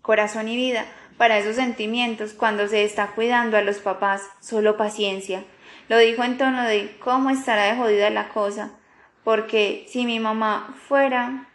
corazón 0.00 0.48
y 0.48 0.56
vida 0.56 0.86
para 1.18 1.38
esos 1.38 1.56
sentimientos 1.56 2.32
cuando 2.32 2.66
se 2.68 2.84
está 2.84 3.08
cuidando 3.08 3.56
a 3.56 3.62
los 3.62 3.78
papás, 3.78 4.22
solo 4.40 4.76
paciencia. 4.76 5.44
Lo 5.88 5.98
dijo 5.98 6.24
en 6.24 6.38
tono 6.38 6.62
de 6.64 6.96
cómo 6.98 7.30
estará 7.30 7.64
de 7.64 7.76
jodida 7.76 8.08
la 8.10 8.28
cosa, 8.28 8.78
porque 9.22 9.84
si 9.88 10.06
mi 10.06 10.18
mamá 10.18 10.74
fuera, 10.88 11.48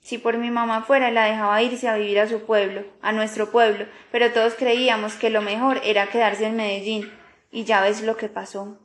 si 0.00 0.18
por 0.18 0.38
mi 0.38 0.50
mamá 0.50 0.82
fuera 0.82 1.10
la 1.10 1.24
dejaba 1.24 1.62
irse 1.62 1.88
a 1.88 1.96
vivir 1.96 2.20
a 2.20 2.28
su 2.28 2.46
pueblo, 2.46 2.84
a 3.02 3.12
nuestro 3.12 3.50
pueblo, 3.50 3.86
pero 4.12 4.32
todos 4.32 4.54
creíamos 4.54 5.14
que 5.14 5.30
lo 5.30 5.42
mejor 5.42 5.80
era 5.84 6.06
quedarse 6.06 6.46
en 6.46 6.56
Medellín, 6.56 7.10
y 7.54 7.64
ya 7.64 7.80
ves 7.80 8.02
lo 8.02 8.18
que 8.18 8.28
pasó. 8.28 8.76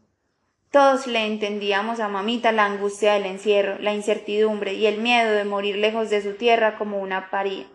Todos 0.72 1.08
le 1.08 1.26
entendíamos 1.26 2.00
a 2.00 2.08
mamita 2.08 2.54
la 2.54 2.66
angustia 2.66 3.16
del 3.16 3.26
encierro, 3.26 3.78
la 3.80 3.94
incertidumbre 3.94 4.76
y 4.76 4.86
el 4.86 5.00
miedo 5.00 5.32
de 5.32 5.44
morir 5.44 5.76
lejos 5.78 6.10
de 6.10 6.22
su 6.22 6.36
tierra 6.36 6.78
como 6.78 7.00
una 7.00 7.30
paría 7.30 7.66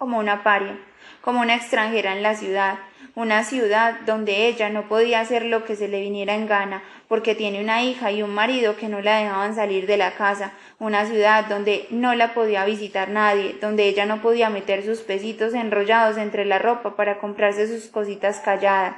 como 0.00 0.18
una 0.18 0.42
paria, 0.42 0.78
como 1.20 1.42
una 1.42 1.56
extranjera 1.56 2.16
en 2.16 2.22
la 2.22 2.34
ciudad, 2.34 2.78
una 3.14 3.44
ciudad 3.44 4.00
donde 4.06 4.46
ella 4.46 4.70
no 4.70 4.88
podía 4.88 5.20
hacer 5.20 5.44
lo 5.44 5.66
que 5.66 5.76
se 5.76 5.88
le 5.88 6.00
viniera 6.00 6.34
en 6.34 6.46
gana, 6.46 6.82
porque 7.06 7.34
tiene 7.34 7.60
una 7.60 7.82
hija 7.82 8.10
y 8.10 8.22
un 8.22 8.30
marido 8.30 8.76
que 8.76 8.88
no 8.88 9.02
la 9.02 9.18
dejaban 9.18 9.54
salir 9.54 9.86
de 9.86 9.98
la 9.98 10.12
casa, 10.12 10.54
una 10.78 11.04
ciudad 11.04 11.44
donde 11.50 11.86
no 11.90 12.14
la 12.14 12.32
podía 12.32 12.64
visitar 12.64 13.10
nadie, 13.10 13.58
donde 13.60 13.88
ella 13.88 14.06
no 14.06 14.22
podía 14.22 14.48
meter 14.48 14.82
sus 14.86 15.00
pesitos 15.00 15.52
enrollados 15.52 16.16
entre 16.16 16.46
la 16.46 16.58
ropa 16.58 16.96
para 16.96 17.18
comprarse 17.18 17.66
sus 17.68 17.90
cositas 17.90 18.40
calladas. 18.40 18.94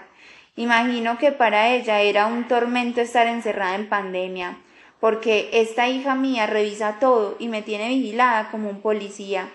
Imagino 0.55 1.16
que 1.16 1.32
para 1.32 1.70
ella 1.70 2.02
era 2.02 2.26
un 2.26 2.47
tormento 2.47 3.00
estar 3.00 3.26
encerrada 3.26 3.74
en 3.74 3.89
pandemia, 3.89 4.58
porque 5.00 5.48
esta 5.55 5.89
hija 5.89 6.14
mía 6.14 6.47
revisa 6.47 6.98
todo 7.00 7.36
y 7.39 7.48
me 7.48 7.62
tiene 7.62 7.89
vigilada 7.89 8.50
como 8.50 8.68
un 8.68 8.82
policía. 8.82 9.48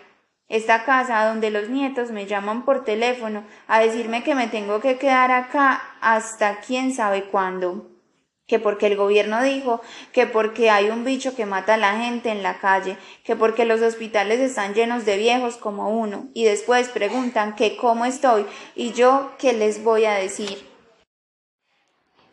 Esta 0.50 0.85
casa 0.85 1.27
donde 1.27 1.51
los 1.51 1.69
nietos 1.69 2.09
me 2.09 2.26
llaman 2.26 2.66
por 2.66 2.84
teléfono 2.84 3.43
a 3.67 3.80
decirme 3.80 4.24
que 4.24 4.34
me 4.34 4.48
tengo 4.48 4.80
que 4.80 4.98
quedar 4.98 5.30
acá 5.32 5.82
hasta 6.01 6.61
quién 6.61 6.92
sabe 6.93 7.26
cuándo. 7.26 7.92
Que 8.48 8.58
porque 8.58 8.88
el 8.88 8.95
gobierno 8.95 9.43
dijo, 9.43 9.82
que 10.14 10.26
porque 10.26 10.72
hay 10.72 10.90
un 10.90 11.03
bicho 11.03 11.35
que 11.35 11.45
mata 11.45 11.76
a 11.76 11.77
la 11.77 12.00
gente 12.00 12.30
en 12.30 12.42
la 12.42 12.59
calle, 12.59 12.98
que 13.24 13.35
porque 13.35 13.66
los 13.66 13.82
hospitales 13.82 14.40
están 14.40 14.74
llenos 14.74 15.06
de 15.06 15.17
viejos 15.17 15.58
como 15.58 15.90
uno, 15.90 16.30
y 16.34 16.45
después 16.45 16.88
preguntan 16.88 17.56
que 17.56 17.76
cómo 17.76 18.06
estoy, 18.06 18.45
y 18.74 18.93
yo 18.93 19.34
qué 19.38 19.51
les 19.53 19.84
voy 19.84 20.06
a 20.06 20.14
decir. 20.14 20.67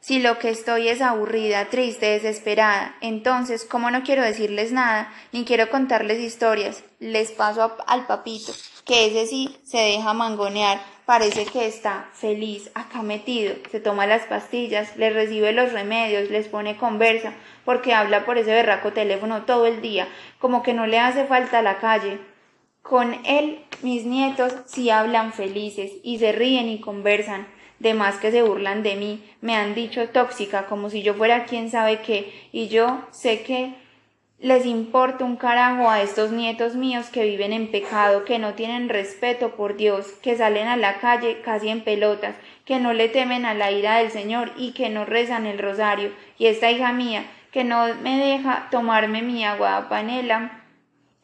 Si 0.05 0.18
lo 0.18 0.39
que 0.39 0.50
estoy 0.50 0.89
es 0.89 1.00
aburrida, 1.00 1.70
triste, 1.70 2.05
desesperada, 2.05 2.94
entonces, 3.00 3.65
como 3.65 3.91
no 3.91 4.02
quiero 4.02 4.23
decirles 4.23 4.70
nada, 4.70 5.10
ni 5.33 5.47
quiero 5.47 5.70
contarles 5.70 6.20
historias, 6.20 6.84
les 7.00 7.33
paso 7.33 7.74
al 7.86 8.07
papito, 8.07 8.52
que 8.84 9.07
ese 9.07 9.26
sí 9.26 9.57
se 9.65 9.78
deja 9.78 10.12
mangonear, 10.12 10.78
parece 11.07 11.47
que 11.47 11.66
está 11.66 12.10
feliz, 12.12 12.70
acá 12.74 13.00
metido, 13.00 13.55
se 13.70 13.81
toma 13.81 14.07
las 14.07 14.26
pastillas, 14.26 14.94
les 14.99 15.15
recibe 15.15 15.52
los 15.52 15.73
remedios, 15.73 16.28
les 16.28 16.49
pone 16.49 16.76
conversa, 16.76 17.33
porque 17.65 17.94
habla 17.94 18.26
por 18.26 18.36
ese 18.36 18.52
berraco 18.52 18.92
teléfono 18.92 19.44
todo 19.44 19.65
el 19.65 19.81
día, 19.81 20.07
como 20.39 20.62
que 20.62 20.74
no 20.74 20.86
le 20.86 20.99
hace 20.99 21.24
falta 21.24 21.62
la 21.62 21.78
calle. 21.78 22.18
Con 22.83 23.24
él, 23.24 23.65
mis 23.81 24.05
nietos 24.05 24.52
sí 24.66 24.91
hablan 24.91 25.33
felices 25.33 25.92
y 26.02 26.18
se 26.18 26.33
ríen 26.33 26.68
y 26.68 26.83
conversan 26.83 27.47
demás 27.85 28.17
que 28.17 28.33
se 28.33 28.43
burlan 28.43 28.83
de 28.83 28.97
mí, 28.97 29.23
me 29.41 29.55
han 29.55 29.77
dicho 29.77 30.09
tóxica 30.09 30.67
como 30.67 30.91
si 30.91 31.03
yo 31.03 31.15
fuera 31.15 31.45
quien 31.45 31.71
sabe 31.71 32.01
qué, 32.01 32.49
y 32.51 32.67
yo 32.67 33.07
sé 33.13 33.43
que 33.43 33.75
les 34.41 34.67
importa 34.67 35.25
un 35.25 35.37
carajo 35.37 35.89
a 35.89 36.03
estos 36.03 36.33
nietos 36.33 36.75
míos 36.75 37.07
que 37.11 37.23
viven 37.23 37.53
en 37.53 37.71
pecado, 37.71 38.25
que 38.25 38.41
no 38.41 38.55
tienen 38.55 38.89
respeto 38.89 39.51
por 39.51 39.77
Dios, 39.77 40.09
que 40.23 40.37
salen 40.37 40.67
a 40.67 40.77
la 40.77 40.99
calle 40.99 41.41
casi 41.43 41.69
en 41.69 41.83
pelotas, 41.83 42.35
que 42.65 42.81
no 42.81 42.93
le 42.93 43.09
temen 43.09 43.45
a 43.47 43.55
la 43.55 43.71
ira 43.71 43.99
del 43.99 44.11
Señor 44.11 44.51
y 44.57 44.73
que 44.73 44.91
no 44.91 45.05
rezan 45.05 45.47
el 45.47 45.59
rosario, 45.59 46.11
y 46.37 46.47
esta 46.47 46.71
hija 46.71 46.93
mía, 46.93 47.25
que 47.53 47.63
no 47.63 47.87
me 48.03 48.19
deja 48.19 48.69
tomarme 48.71 49.23
mi 49.23 49.45
agua 49.45 49.89
panela 49.89 50.64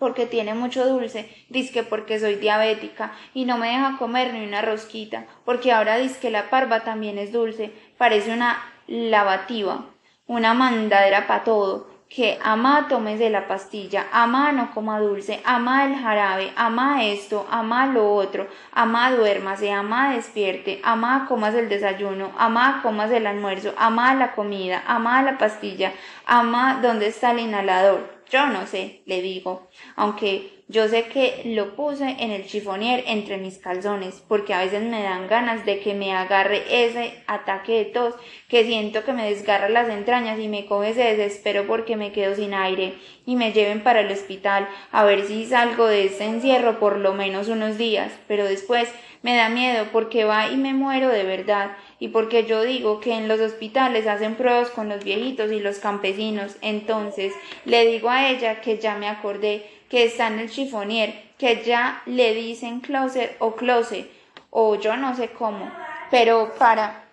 porque 0.01 0.27
tiene 0.27 0.55
mucho 0.55 0.89
dulce, 0.89 1.31
que 1.73 1.85
porque 1.85 2.19
soy 2.19 2.37
diabética 2.37 3.13
y 3.35 3.45
no 3.45 3.59
me 3.59 3.69
deja 3.69 3.99
comer 3.99 4.33
ni 4.35 4.45
una 4.45 4.63
rosquita, 4.63 5.27
porque 5.45 5.71
ahora 5.71 5.99
que 6.21 6.31
la 6.31 6.51
parva 6.51 6.81
también 6.81 7.19
es 7.19 7.31
dulce, 7.31 7.71
parece 7.99 8.33
una 8.33 8.59
lavativa, 8.89 9.85
una 10.27 10.55
mandadera 10.55 11.27
para 11.29 11.45
todo, 11.45 11.91
que 12.09 12.39
ama 12.43 12.87
tomes 12.89 13.21
de 13.21 13.31
la 13.31 13.47
pastilla, 13.47 14.07
ama 14.11 14.51
no 14.51 14.73
coma 14.75 14.99
dulce, 14.99 15.41
ama 15.45 15.85
el 15.85 15.95
jarabe, 15.95 16.53
ama 16.57 17.05
esto, 17.05 17.47
ama 17.51 17.87
lo 17.87 18.15
otro, 18.15 18.49
ama 18.73 19.13
duérmase, 19.13 19.71
ama 19.71 20.15
despierte, 20.15 20.81
ama 20.83 21.27
comas 21.29 21.55
el 21.55 21.69
desayuno, 21.69 22.33
ama 22.37 22.81
comas 22.83 23.13
el 23.13 23.29
almuerzo, 23.29 23.75
ama 23.77 24.15
la 24.15 24.33
comida, 24.33 24.83
ama 24.89 25.23
la 25.23 25.39
pastilla, 25.39 25.93
ama 26.27 26.81
dónde 26.83 27.07
está 27.07 27.31
el 27.31 27.41
inhalador. 27.41 28.20
Yo 28.31 28.47
no 28.47 28.67
sé, 28.67 29.01
le 29.07 29.23
digo, 29.23 29.69
aunque 29.97 30.61
yo 30.69 30.87
sé 30.87 31.07
que 31.07 31.43
lo 31.47 31.75
puse 31.75 32.15
en 32.21 32.31
el 32.31 32.47
chifonier 32.47 33.03
entre 33.09 33.39
mis 33.39 33.59
calzones, 33.59 34.23
porque 34.29 34.55
a 34.55 34.61
veces 34.61 34.83
me 34.85 35.03
dan 35.03 35.27
ganas 35.27 35.67
de 35.67 35.81
que 35.81 35.95
me 35.95 36.13
agarre 36.13 36.63
ese 36.69 37.13
ataque 37.27 37.73
de 37.73 37.85
tos, 37.87 38.15
que 38.49 38.65
siento 38.65 39.03
que 39.03 39.13
me 39.13 39.29
desgarra 39.29 39.69
las 39.69 39.89
entrañas 39.89 40.39
y 40.39 40.47
me 40.47 40.67
coge 40.67 40.91
ese 40.91 41.17
desespero 41.17 41.67
porque 41.67 41.97
me 41.97 42.13
quedo 42.13 42.37
sin 42.37 42.55
aire, 42.55 42.95
y 43.27 43.35
me 43.35 43.53
lleven 43.53 43.83
para 43.83 44.03
el 44.03 44.13
hospital 44.13 44.69
a 44.93 45.03
ver 45.03 45.27
si 45.27 45.45
salgo 45.47 45.87
de 45.87 46.05
ese 46.05 46.25
encierro 46.27 46.79
por 46.79 46.99
lo 46.99 47.15
menos 47.15 47.49
unos 47.49 47.79
días, 47.79 48.13
pero 48.29 48.45
después 48.45 48.89
me 49.23 49.35
da 49.35 49.49
miedo 49.49 49.87
porque 49.93 50.25
va 50.25 50.51
y 50.51 50.57
me 50.57 50.73
muero 50.73 51.09
de 51.09 51.25
verdad, 51.25 51.77
y 52.01 52.09
porque 52.09 52.47
yo 52.47 52.63
digo 52.63 52.99
que 52.99 53.13
en 53.13 53.29
los 53.29 53.39
hospitales 53.41 54.07
hacen 54.07 54.35
pruebas 54.35 54.71
con 54.71 54.89
los 54.89 55.05
viejitos 55.05 55.53
y 55.53 55.61
los 55.61 55.79
campesinos. 55.79 56.57
Entonces 56.63 57.33
le 57.67 57.87
digo 57.87 58.09
a 58.09 58.31
ella 58.31 58.63
que 58.63 58.79
ya 58.79 58.97
me 58.97 59.07
acordé 59.07 59.71
que 59.91 60.05
está 60.05 60.29
en 60.29 60.41
el 60.41 60.51
chifonier, 60.51 61.31
que 61.39 61.63
ya 61.63 62.03
le 62.07 62.35
dicen 62.35 62.81
closet 62.81 63.37
o 63.39 63.55
closet, 63.55 64.11
o 64.49 64.77
yo 64.77 64.97
no 64.97 65.15
sé 65.15 65.29
cómo, 65.29 65.71
pero 66.11 66.55
para 66.59 67.05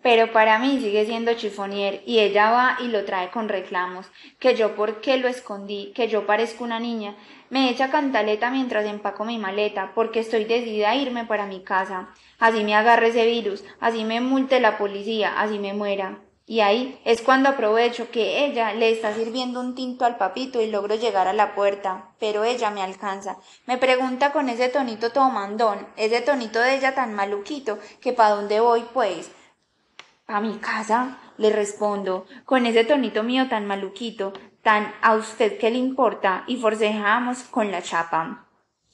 pero 0.00 0.32
para 0.32 0.58
mí 0.58 0.78
sigue 0.80 1.04
siendo 1.04 1.34
chifonier 1.34 2.02
y 2.06 2.20
ella 2.20 2.50
va 2.50 2.78
y 2.80 2.88
lo 2.88 3.04
trae 3.04 3.30
con 3.30 3.48
reclamos, 3.48 4.06
que 4.38 4.54
yo 4.54 4.74
por 4.74 5.00
qué 5.00 5.18
lo 5.18 5.28
escondí, 5.28 5.92
que 5.94 6.08
yo 6.08 6.24
parezco 6.24 6.64
una 6.64 6.78
niña, 6.78 7.16
me 7.50 7.68
echa 7.68 7.90
cantaleta 7.90 8.50
mientras 8.50 8.86
empaco 8.86 9.24
mi 9.24 9.38
maleta, 9.38 9.92
porque 9.94 10.20
estoy 10.20 10.44
decidida 10.44 10.90
a 10.90 10.94
irme 10.94 11.24
para 11.24 11.46
mi 11.46 11.62
casa, 11.62 12.08
así 12.38 12.64
me 12.64 12.74
agarre 12.74 13.08
ese 13.08 13.26
virus, 13.26 13.64
así 13.80 14.04
me 14.04 14.20
multe 14.20 14.60
la 14.60 14.78
policía, 14.78 15.40
así 15.40 15.58
me 15.58 15.74
muera. 15.74 16.18
Y 16.50 16.60
ahí 16.60 16.98
es 17.04 17.20
cuando 17.20 17.50
aprovecho 17.50 18.10
que 18.10 18.46
ella 18.46 18.72
le 18.72 18.90
está 18.90 19.12
sirviendo 19.12 19.60
un 19.60 19.74
tinto 19.74 20.06
al 20.06 20.16
papito 20.16 20.62
y 20.62 20.70
logro 20.70 20.94
llegar 20.94 21.28
a 21.28 21.34
la 21.34 21.54
puerta, 21.54 22.14
pero 22.18 22.42
ella 22.42 22.70
me 22.70 22.80
alcanza. 22.80 23.36
Me 23.66 23.76
pregunta 23.76 24.32
con 24.32 24.48
ese 24.48 24.70
tonito 24.70 25.10
todo 25.10 25.28
mandón, 25.28 25.86
ese 25.96 26.22
tonito 26.22 26.58
de 26.58 26.76
ella 26.76 26.94
tan 26.94 27.12
maluquito, 27.14 27.78
que 28.00 28.14
pa' 28.14 28.30
dónde 28.30 28.60
voy 28.60 28.86
pues. 28.94 29.30
A 30.26 30.40
mi 30.40 30.56
casa, 30.56 31.18
le 31.36 31.50
respondo, 31.50 32.24
con 32.46 32.64
ese 32.64 32.84
tonito 32.84 33.22
mío 33.22 33.50
tan 33.50 33.66
maluquito, 33.66 34.32
tan 34.62 34.94
a 35.02 35.16
usted 35.16 35.58
que 35.58 35.70
le 35.70 35.76
importa, 35.76 36.44
y 36.46 36.56
forcejamos 36.56 37.42
con 37.42 37.70
la 37.70 37.82
chapa. 37.82 38.47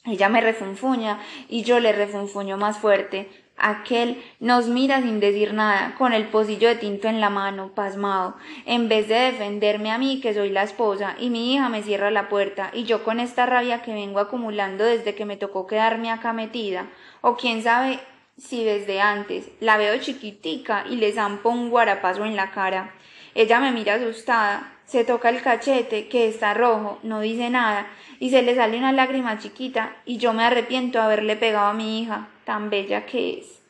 Ella 0.05 0.29
me 0.29 0.41
refunfuña 0.41 1.19
y 1.49 1.63
yo 1.63 1.79
le 1.79 1.91
refunfuño 1.91 2.57
más 2.57 2.77
fuerte. 2.77 3.29
Aquel 3.57 4.21
nos 4.41 4.67
mira 4.67 5.01
sin 5.01 5.19
decir 5.21 5.53
nada, 5.53 5.95
con 5.97 6.11
el 6.11 6.25
pocillo 6.25 6.67
de 6.67 6.75
tinto 6.75 7.07
en 7.07 7.21
la 7.21 7.29
mano, 7.29 7.71
pasmado, 7.73 8.35
en 8.65 8.89
vez 8.89 9.07
de 9.07 9.15
defenderme 9.15 9.91
a 9.91 9.97
mí, 9.97 10.19
que 10.19 10.33
soy 10.33 10.49
la 10.49 10.63
esposa, 10.63 11.15
y 11.19 11.29
mi 11.29 11.53
hija 11.53 11.69
me 11.69 11.81
cierra 11.81 12.11
la 12.11 12.27
puerta, 12.27 12.69
y 12.73 12.83
yo 12.83 13.05
con 13.05 13.21
esta 13.21 13.45
rabia 13.45 13.81
que 13.81 13.93
vengo 13.93 14.19
acumulando 14.19 14.83
desde 14.83 15.15
que 15.15 15.23
me 15.23 15.37
tocó 15.37 15.67
quedarme 15.67 16.11
acá 16.11 16.33
metida, 16.33 16.87
o 17.21 17.37
quién 17.37 17.63
sabe 17.63 18.01
si 18.37 18.65
desde 18.65 18.99
antes 18.99 19.49
la 19.61 19.77
veo 19.77 19.97
chiquitica 19.99 20.83
y 20.89 20.97
le 20.97 21.13
zampo 21.13 21.49
un 21.49 21.69
guarapazo 21.69 22.25
en 22.25 22.35
la 22.35 22.51
cara. 22.51 22.93
Ella 23.35 23.61
me 23.61 23.71
mira 23.71 23.95
asustada, 23.95 24.74
se 24.85 25.03
toca 25.03 25.29
el 25.29 25.41
cachete, 25.41 26.07
que 26.07 26.27
está 26.27 26.53
rojo, 26.53 26.99
no 27.03 27.19
dice 27.19 27.49
nada, 27.49 27.87
y 28.19 28.29
se 28.29 28.41
le 28.41 28.55
sale 28.55 28.77
una 28.77 28.91
lágrima 28.91 29.39
chiquita, 29.39 29.95
y 30.05 30.17
yo 30.17 30.33
me 30.33 30.43
arrepiento 30.43 30.99
de 30.99 31.05
haberle 31.05 31.35
pegado 31.35 31.67
a 31.67 31.73
mi 31.73 32.01
hija, 32.01 32.29
tan 32.45 32.69
bella 32.69 33.05
que 33.05 33.39
es. 33.39 33.61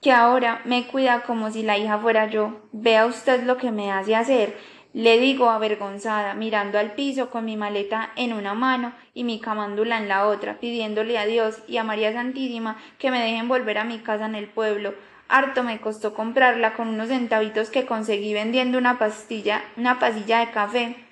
Que 0.00 0.12
ahora 0.12 0.60
me 0.64 0.86
cuida 0.86 1.22
como 1.22 1.50
si 1.50 1.62
la 1.62 1.78
hija 1.78 1.98
fuera 1.98 2.28
yo. 2.28 2.60
Vea 2.72 3.06
usted 3.06 3.44
lo 3.44 3.56
que 3.56 3.70
me 3.70 3.90
hace 3.90 4.14
hacer, 4.14 4.54
le 4.94 5.18
digo 5.18 5.50
avergonzada, 5.50 6.34
mirando 6.34 6.78
al 6.78 6.92
piso 6.92 7.28
con 7.28 7.44
mi 7.44 7.56
maleta 7.56 8.12
en 8.14 8.32
una 8.32 8.54
mano 8.54 8.92
y 9.12 9.24
mi 9.24 9.40
camándula 9.40 9.98
en 9.98 10.06
la 10.06 10.28
otra, 10.28 10.60
pidiéndole 10.60 11.18
a 11.18 11.26
Dios 11.26 11.58
y 11.66 11.78
a 11.78 11.84
María 11.84 12.12
Santísima 12.12 12.76
que 12.98 13.10
me 13.10 13.20
dejen 13.20 13.48
volver 13.48 13.78
a 13.78 13.84
mi 13.84 13.98
casa 13.98 14.26
en 14.26 14.36
el 14.36 14.46
pueblo. 14.46 14.94
Harto 15.28 15.62
me 15.62 15.80
costó 15.80 16.14
comprarla 16.14 16.74
con 16.74 16.88
unos 16.88 17.08
centavitos 17.08 17.70
que 17.70 17.86
conseguí 17.86 18.34
vendiendo 18.34 18.78
una 18.78 18.98
pastilla, 18.98 19.62
una 19.76 19.98
pasilla 19.98 20.40
de 20.40 20.50
café 20.50 21.04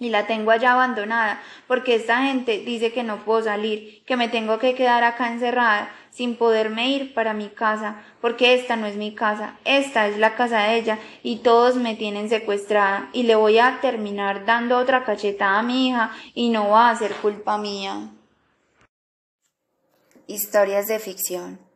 y 0.00 0.08
la 0.08 0.26
tengo 0.26 0.50
allá 0.50 0.72
abandonada, 0.72 1.42
porque 1.68 1.94
esta 1.94 2.22
gente 2.22 2.58
dice 2.60 2.90
que 2.90 3.02
no 3.02 3.18
puedo 3.18 3.42
salir, 3.42 4.02
que 4.06 4.16
me 4.16 4.28
tengo 4.28 4.58
que 4.58 4.74
quedar 4.74 5.04
acá 5.04 5.30
encerrada, 5.30 5.92
sin 6.08 6.36
poderme 6.36 6.88
ir 6.88 7.12
para 7.12 7.34
mi 7.34 7.48
casa, 7.50 8.02
porque 8.22 8.54
esta 8.54 8.76
no 8.76 8.86
es 8.86 8.96
mi 8.96 9.14
casa, 9.14 9.58
esta 9.66 10.08
es 10.08 10.16
la 10.16 10.34
casa 10.34 10.62
de 10.62 10.76
ella, 10.76 10.98
y 11.22 11.40
todos 11.40 11.76
me 11.76 11.96
tienen 11.96 12.30
secuestrada, 12.30 13.10
y 13.12 13.24
le 13.24 13.34
voy 13.34 13.58
a 13.58 13.78
terminar 13.82 14.46
dando 14.46 14.78
otra 14.78 15.04
cachetada 15.04 15.58
a 15.58 15.62
mi 15.62 15.88
hija, 15.88 16.12
y 16.34 16.48
no 16.48 16.70
va 16.70 16.88
a 16.88 16.96
ser 16.96 17.12
culpa 17.16 17.58
mía. 17.58 18.08
Historias 20.26 20.88
de 20.88 20.98
ficción. 20.98 21.69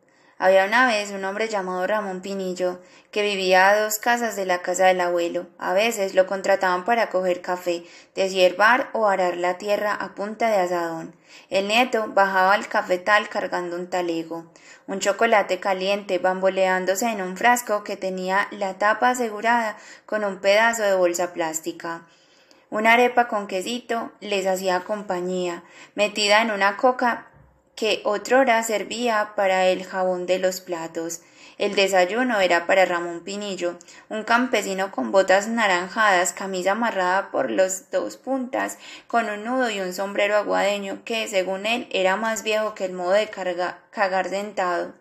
Había 0.45 0.65
una 0.65 0.85
vez 0.85 1.09
un 1.09 1.25
hombre 1.25 1.47
llamado 1.47 1.87
Ramón 1.87 2.21
Pinillo, 2.21 2.79
que 3.09 3.23
vivía 3.23 3.67
a 3.67 3.79
dos 3.81 3.97
casas 3.97 4.35
de 4.35 4.45
la 4.45 4.61
casa 4.61 4.85
del 4.85 5.01
abuelo. 5.01 5.47
A 5.57 5.73
veces 5.73 6.13
lo 6.13 6.27
contrataban 6.27 6.85
para 6.85 7.09
coger 7.09 7.41
café, 7.41 7.83
deshiervar 8.13 8.91
o 8.93 9.07
arar 9.07 9.37
la 9.37 9.57
tierra 9.57 9.95
a 9.95 10.13
punta 10.13 10.51
de 10.51 10.57
asadón. 10.57 11.15
El 11.49 11.67
nieto 11.67 12.09
bajaba 12.09 12.53
al 12.53 12.67
cafetal 12.67 13.27
cargando 13.27 13.75
un 13.75 13.89
talego, 13.89 14.45
un 14.85 14.99
chocolate 14.99 15.59
caliente 15.59 16.19
bamboleándose 16.19 17.07
en 17.07 17.23
un 17.23 17.35
frasco 17.37 17.83
que 17.83 17.97
tenía 17.97 18.47
la 18.51 18.75
tapa 18.75 19.09
asegurada 19.09 19.77
con 20.05 20.23
un 20.23 20.41
pedazo 20.41 20.83
de 20.83 20.93
bolsa 20.93 21.33
plástica. 21.33 22.05
Una 22.69 22.93
arepa 22.93 23.27
con 23.27 23.47
quesito 23.47 24.11
les 24.19 24.45
hacía 24.45 24.81
compañía, 24.81 25.63
metida 25.95 26.43
en 26.43 26.51
una 26.51 26.77
coca 26.77 27.31
que 27.75 28.01
otrora 28.03 28.63
servía 28.63 29.33
para 29.35 29.67
el 29.67 29.85
jabón 29.85 30.25
de 30.25 30.39
los 30.39 30.61
platos. 30.61 31.21
El 31.57 31.75
desayuno 31.75 32.41
era 32.41 32.67
para 32.67 32.85
Ramón 32.85 33.21
Pinillo, 33.23 33.77
un 34.09 34.23
campesino 34.23 34.91
con 34.91 35.11
botas 35.11 35.47
naranjadas, 35.47 36.33
camisa 36.33 36.71
amarrada 36.71 37.31
por 37.31 37.49
los 37.49 37.89
dos 37.91 38.17
puntas, 38.17 38.77
con 39.07 39.29
un 39.29 39.45
nudo 39.45 39.69
y 39.69 39.79
un 39.79 39.93
sombrero 39.93 40.35
aguadeño 40.35 41.01
que, 41.05 41.27
según 41.29 41.65
él, 41.65 41.87
era 41.91 42.17
más 42.17 42.43
viejo 42.43 42.75
que 42.75 42.85
el 42.85 42.93
modo 42.93 43.11
de 43.11 43.29
cagar 43.29 44.29
sentado. 44.29 44.93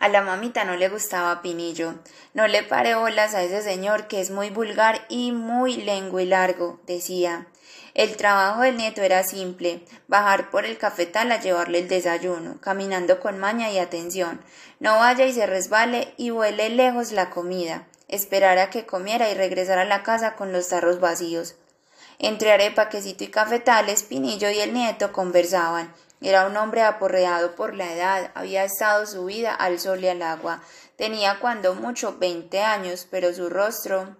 A 0.00 0.08
la 0.08 0.20
mamita 0.20 0.64
no 0.64 0.76
le 0.76 0.88
gustaba 0.88 1.40
Pinillo. 1.40 1.94
No 2.34 2.48
le 2.48 2.62
pare 2.62 2.94
bolas 2.94 3.34
a 3.34 3.42
ese 3.42 3.62
señor 3.62 4.08
que 4.08 4.20
es 4.20 4.30
muy 4.30 4.50
vulgar 4.50 5.06
y 5.08 5.32
muy 5.32 5.76
lengua 5.76 6.22
y 6.22 6.26
largo, 6.26 6.80
decía. 6.86 7.46
El 7.94 8.16
trabajo 8.16 8.62
del 8.62 8.76
nieto 8.76 9.02
era 9.02 9.22
simple, 9.22 9.84
bajar 10.08 10.50
por 10.50 10.64
el 10.64 10.78
cafetal 10.78 11.30
a 11.30 11.40
llevarle 11.40 11.78
el 11.78 11.88
desayuno, 11.88 12.60
caminando 12.60 13.20
con 13.20 13.38
maña 13.38 13.70
y 13.70 13.78
atención. 13.78 14.40
No 14.80 14.98
vaya 14.98 15.26
y 15.26 15.32
se 15.32 15.46
resbale 15.46 16.12
y 16.16 16.30
vuele 16.30 16.70
lejos 16.70 17.12
la 17.12 17.30
comida. 17.30 17.86
Esperar 18.08 18.58
a 18.58 18.68
que 18.68 18.84
comiera 18.84 19.30
y 19.30 19.34
regresar 19.34 19.78
a 19.78 19.84
la 19.84 20.02
casa 20.02 20.34
con 20.34 20.52
los 20.52 20.68
tarros 20.68 20.98
vacíos. 20.98 21.54
Entre 22.18 22.50
arepa, 22.50 22.88
quesito 22.88 23.22
y 23.22 23.28
cafetales, 23.28 24.02
Pinillo 24.02 24.50
y 24.50 24.58
el 24.58 24.74
nieto 24.74 25.12
conversaban. 25.12 25.94
Era 26.20 26.46
un 26.46 26.56
hombre 26.56 26.82
aporreado 26.82 27.54
por 27.54 27.74
la 27.74 27.92
edad, 27.92 28.32
había 28.34 28.64
estado 28.64 29.06
su 29.06 29.26
vida 29.26 29.54
al 29.54 29.78
sol 29.78 30.02
y 30.02 30.08
al 30.08 30.22
agua. 30.22 30.62
Tenía 30.96 31.38
cuando 31.38 31.74
mucho 31.74 32.16
veinte 32.18 32.60
años, 32.60 33.06
pero 33.08 33.32
su 33.32 33.50
rostro 33.50 34.16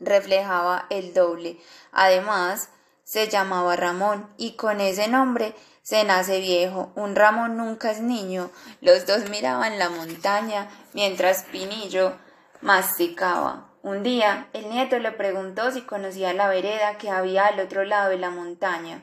reflejaba 0.00 0.86
el 0.90 1.14
doble. 1.14 1.58
Además, 1.92 2.70
se 3.04 3.28
llamaba 3.28 3.76
Ramón 3.76 4.28
y 4.36 4.52
con 4.52 4.80
ese 4.80 5.08
nombre 5.08 5.54
se 5.82 6.04
nace 6.04 6.40
viejo. 6.40 6.92
Un 6.94 7.16
Ramón 7.16 7.56
nunca 7.56 7.90
es 7.90 8.00
niño. 8.00 8.50
Los 8.80 9.06
dos 9.06 9.30
miraban 9.30 9.78
la 9.78 9.88
montaña 9.88 10.68
mientras 10.92 11.44
Pinillo 11.44 12.12
masticaba. 12.60 13.68
Un 13.82 14.02
día 14.02 14.48
el 14.52 14.68
nieto 14.68 14.98
le 14.98 15.12
preguntó 15.12 15.70
si 15.70 15.82
conocía 15.82 16.34
la 16.34 16.48
vereda 16.48 16.98
que 16.98 17.08
había 17.08 17.46
al 17.46 17.60
otro 17.60 17.84
lado 17.84 18.10
de 18.10 18.18
la 18.18 18.28
montaña. 18.28 19.02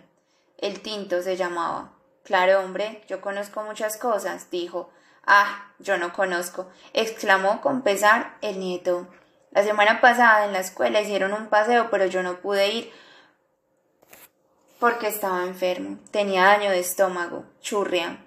El 0.60 0.82
tinto 0.82 1.24
se 1.24 1.38
llamaba. 1.38 1.92
Claro, 2.24 2.60
hombre, 2.60 3.04
yo 3.08 3.22
conozco 3.22 3.64
muchas 3.64 3.98
cosas, 3.98 4.52
dijo. 4.52 4.92
Ah, 5.26 5.72
yo 5.80 5.98
no 5.98 6.14
conozco, 6.14 6.70
exclamó 6.94 7.62
con 7.62 7.82
pesar 7.82 8.38
el 8.42 8.60
nieto. 8.60 9.08
La 9.56 9.64
semana 9.64 10.02
pasada 10.02 10.44
en 10.44 10.52
la 10.52 10.60
escuela 10.60 11.00
hicieron 11.00 11.32
un 11.32 11.48
paseo, 11.48 11.90
pero 11.90 12.08
yo 12.08 12.22
no 12.22 12.42
pude 12.42 12.68
ir 12.68 12.92
porque 14.82 15.08
estaba 15.08 15.44
enfermo. 15.44 15.98
Tenía 16.12 16.44
daño 16.44 16.70
de 16.72 16.80
estómago, 16.80 17.46
churria. 17.62 18.18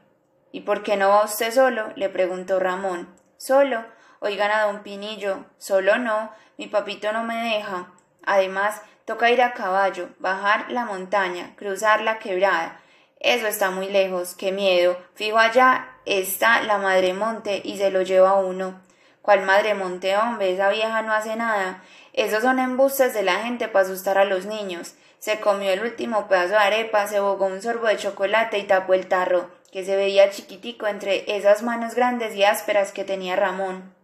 ¿Y 0.52 0.62
por 0.62 0.82
qué 0.82 0.96
no 0.96 1.10
va 1.10 1.24
usted 1.24 1.52
solo? 1.52 1.92
le 1.96 2.08
preguntó 2.08 2.58
Ramón. 2.58 3.14
¿Solo? 3.36 3.84
Oigan 4.20 4.50
a 4.50 4.62
don 4.62 4.82
Pinillo. 4.82 5.44
Solo 5.58 5.98
no. 5.98 6.32
Mi 6.56 6.66
papito 6.66 7.12
no 7.12 7.24
me 7.24 7.56
deja. 7.56 7.92
Además, 8.24 8.80
toca 9.04 9.30
ir 9.30 9.42
a 9.42 9.52
caballo, 9.52 10.08
bajar 10.20 10.70
la 10.70 10.86
montaña, 10.86 11.54
cruzar 11.56 12.00
la 12.00 12.18
quebrada. 12.18 12.80
Eso 13.20 13.46
está 13.46 13.70
muy 13.70 13.90
lejos. 13.90 14.34
Qué 14.34 14.50
miedo. 14.50 14.96
Fijo 15.14 15.36
allá 15.36 15.90
está 16.06 16.62
la 16.62 16.78
madre 16.78 17.12
monte 17.12 17.60
y 17.62 17.76
se 17.76 17.90
lo 17.90 18.00
lleva 18.00 18.38
uno. 18.38 18.87
¿Cuál 19.28 19.42
madre 19.42 19.74
monte, 19.74 20.16
hombre? 20.16 20.54
Esa 20.54 20.70
vieja 20.70 21.02
no 21.02 21.12
hace 21.12 21.36
nada. 21.36 21.82
Esos 22.14 22.40
son 22.42 22.58
embustes 22.58 23.12
de 23.12 23.22
la 23.22 23.42
gente 23.42 23.68
para 23.68 23.84
asustar 23.84 24.16
a 24.16 24.24
los 24.24 24.46
niños. 24.46 24.94
Se 25.18 25.38
comió 25.38 25.70
el 25.70 25.82
último 25.82 26.28
pedazo 26.28 26.52
de 26.52 26.56
arepa, 26.56 27.06
se 27.06 27.20
bogó 27.20 27.44
un 27.44 27.60
sorbo 27.60 27.88
de 27.88 27.98
chocolate 27.98 28.56
y 28.58 28.62
tapó 28.62 28.94
el 28.94 29.06
tarro, 29.06 29.50
que 29.70 29.84
se 29.84 29.96
veía 29.96 30.30
chiquitico 30.30 30.86
entre 30.86 31.36
esas 31.36 31.62
manos 31.62 31.94
grandes 31.94 32.34
y 32.36 32.44
ásperas 32.44 32.92
que 32.92 33.04
tenía 33.04 33.36
Ramón. 33.36 33.94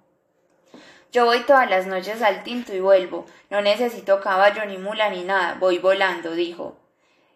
Yo 1.10 1.24
voy 1.24 1.40
todas 1.40 1.70
las 1.70 1.86
noches 1.86 2.20
al 2.20 2.42
tinto 2.42 2.74
y 2.74 2.80
vuelvo. 2.80 3.24
No 3.48 3.62
necesito 3.62 4.20
caballo 4.20 4.66
ni 4.66 4.76
mula 4.76 5.08
ni 5.08 5.24
nada. 5.24 5.56
Voy 5.58 5.78
volando, 5.78 6.32
dijo. 6.32 6.76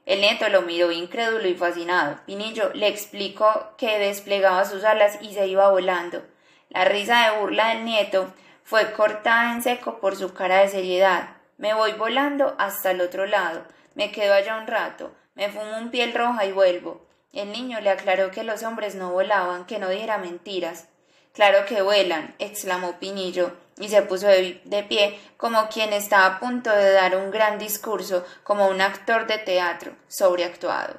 El 0.05 0.21
nieto 0.21 0.47
lo 0.51 0.61
miró 0.61 0.93
incrédulo 0.93 1.49
y 1.49 1.55
fascinado. 1.55 2.19
Pinillo 2.27 2.71
le 2.75 2.89
explicó 2.89 3.73
que 3.79 3.99
desplegaba 3.99 4.67
sus 4.67 4.85
alas 4.85 5.17
y 5.23 5.33
se 5.33 5.47
iba 5.47 5.71
volando. 5.71 6.23
La 6.71 6.85
risa 6.85 7.31
de 7.31 7.39
burla 7.39 7.69
del 7.69 7.85
nieto 7.85 8.33
fue 8.63 8.93
cortada 8.93 9.53
en 9.53 9.63
seco 9.63 9.99
por 10.01 10.17
su 10.17 10.35
cara 10.35 10.59
de 10.59 10.69
seriedad. 10.69 11.31
Me 11.57 11.75
voy 11.75 11.93
volando 11.93 12.55
hasta 12.59 12.91
el 12.91 13.01
otro 13.01 13.27
lado. 13.27 13.65
Me 13.95 14.13
quedo 14.13 14.35
allá 14.35 14.59
un 14.59 14.67
rato. 14.67 15.13
Me 15.35 15.49
fumo 15.51 15.79
un 15.79 15.91
piel 15.91 16.13
roja 16.13 16.45
y 16.45 16.53
vuelvo. 16.53 17.07
El 17.33 17.53
niño 17.53 17.81
le 17.81 17.91
aclaró 17.91 18.31
que 18.31 18.45
los 18.45 18.63
hombres 18.63 18.95
no 18.95 19.11
volaban, 19.11 19.65
que 19.65 19.79
no 19.79 19.89
dijera 19.89 20.19
mentiras. 20.19 20.89
Claro 21.33 21.65
que 21.67 21.83
vuelan, 21.83 22.35
exclamó 22.39 22.99
Pinillo, 22.99 23.53
y 23.79 23.89
se 23.89 24.03
puso 24.03 24.27
de, 24.27 24.61
de, 24.65 24.83
pie 24.83 25.19
como 25.37 25.69
quien 25.69 25.93
está 25.93 26.27
a 26.27 26.41
punto 26.41 26.71
de 26.71 26.93
dar 26.93 27.17
un 27.17 27.31
gran 27.31 27.59
discurso, 27.59 28.27
como 28.43 28.67
un 28.67 28.81
actor 28.81 29.27
de 29.27 29.39
teatro, 29.39 29.93
sobreactuado. 30.09 30.97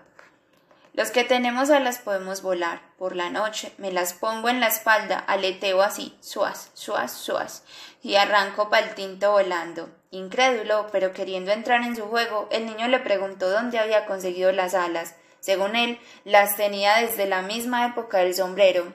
Los 0.93 1.11
que 1.11 1.23
tenemos 1.23 1.69
alas 1.69 1.99
podemos 1.99 2.41
volar. 2.41 2.88
Por 2.99 3.15
la 3.15 3.29
noche 3.29 3.71
me 3.77 3.93
las 3.93 4.11
pongo 4.11 4.49
en 4.49 4.59
la 4.59 4.67
espalda, 4.67 5.19
aleteo 5.19 5.81
así, 5.81 6.17
suas, 6.19 6.69
suas, 6.73 7.13
suas, 7.13 7.63
y 8.03 8.15
arranco 8.15 8.69
pa'l 8.69 8.93
tinto 8.93 9.31
volando. 9.31 9.89
Incrédulo, 10.11 10.87
pero 10.91 11.13
queriendo 11.13 11.53
entrar 11.53 11.81
en 11.83 11.95
su 11.95 12.03
juego, 12.07 12.49
el 12.51 12.65
niño 12.65 12.89
le 12.89 12.99
preguntó 12.99 13.49
dónde 13.49 13.79
había 13.79 14.05
conseguido 14.05 14.51
las 14.51 14.73
alas. 14.73 15.15
Según 15.39 15.77
él, 15.77 15.97
las 16.25 16.57
tenía 16.57 16.97
desde 16.97 17.25
la 17.25 17.41
misma 17.41 17.87
época 17.87 18.17
del 18.17 18.35
sombrero. 18.35 18.91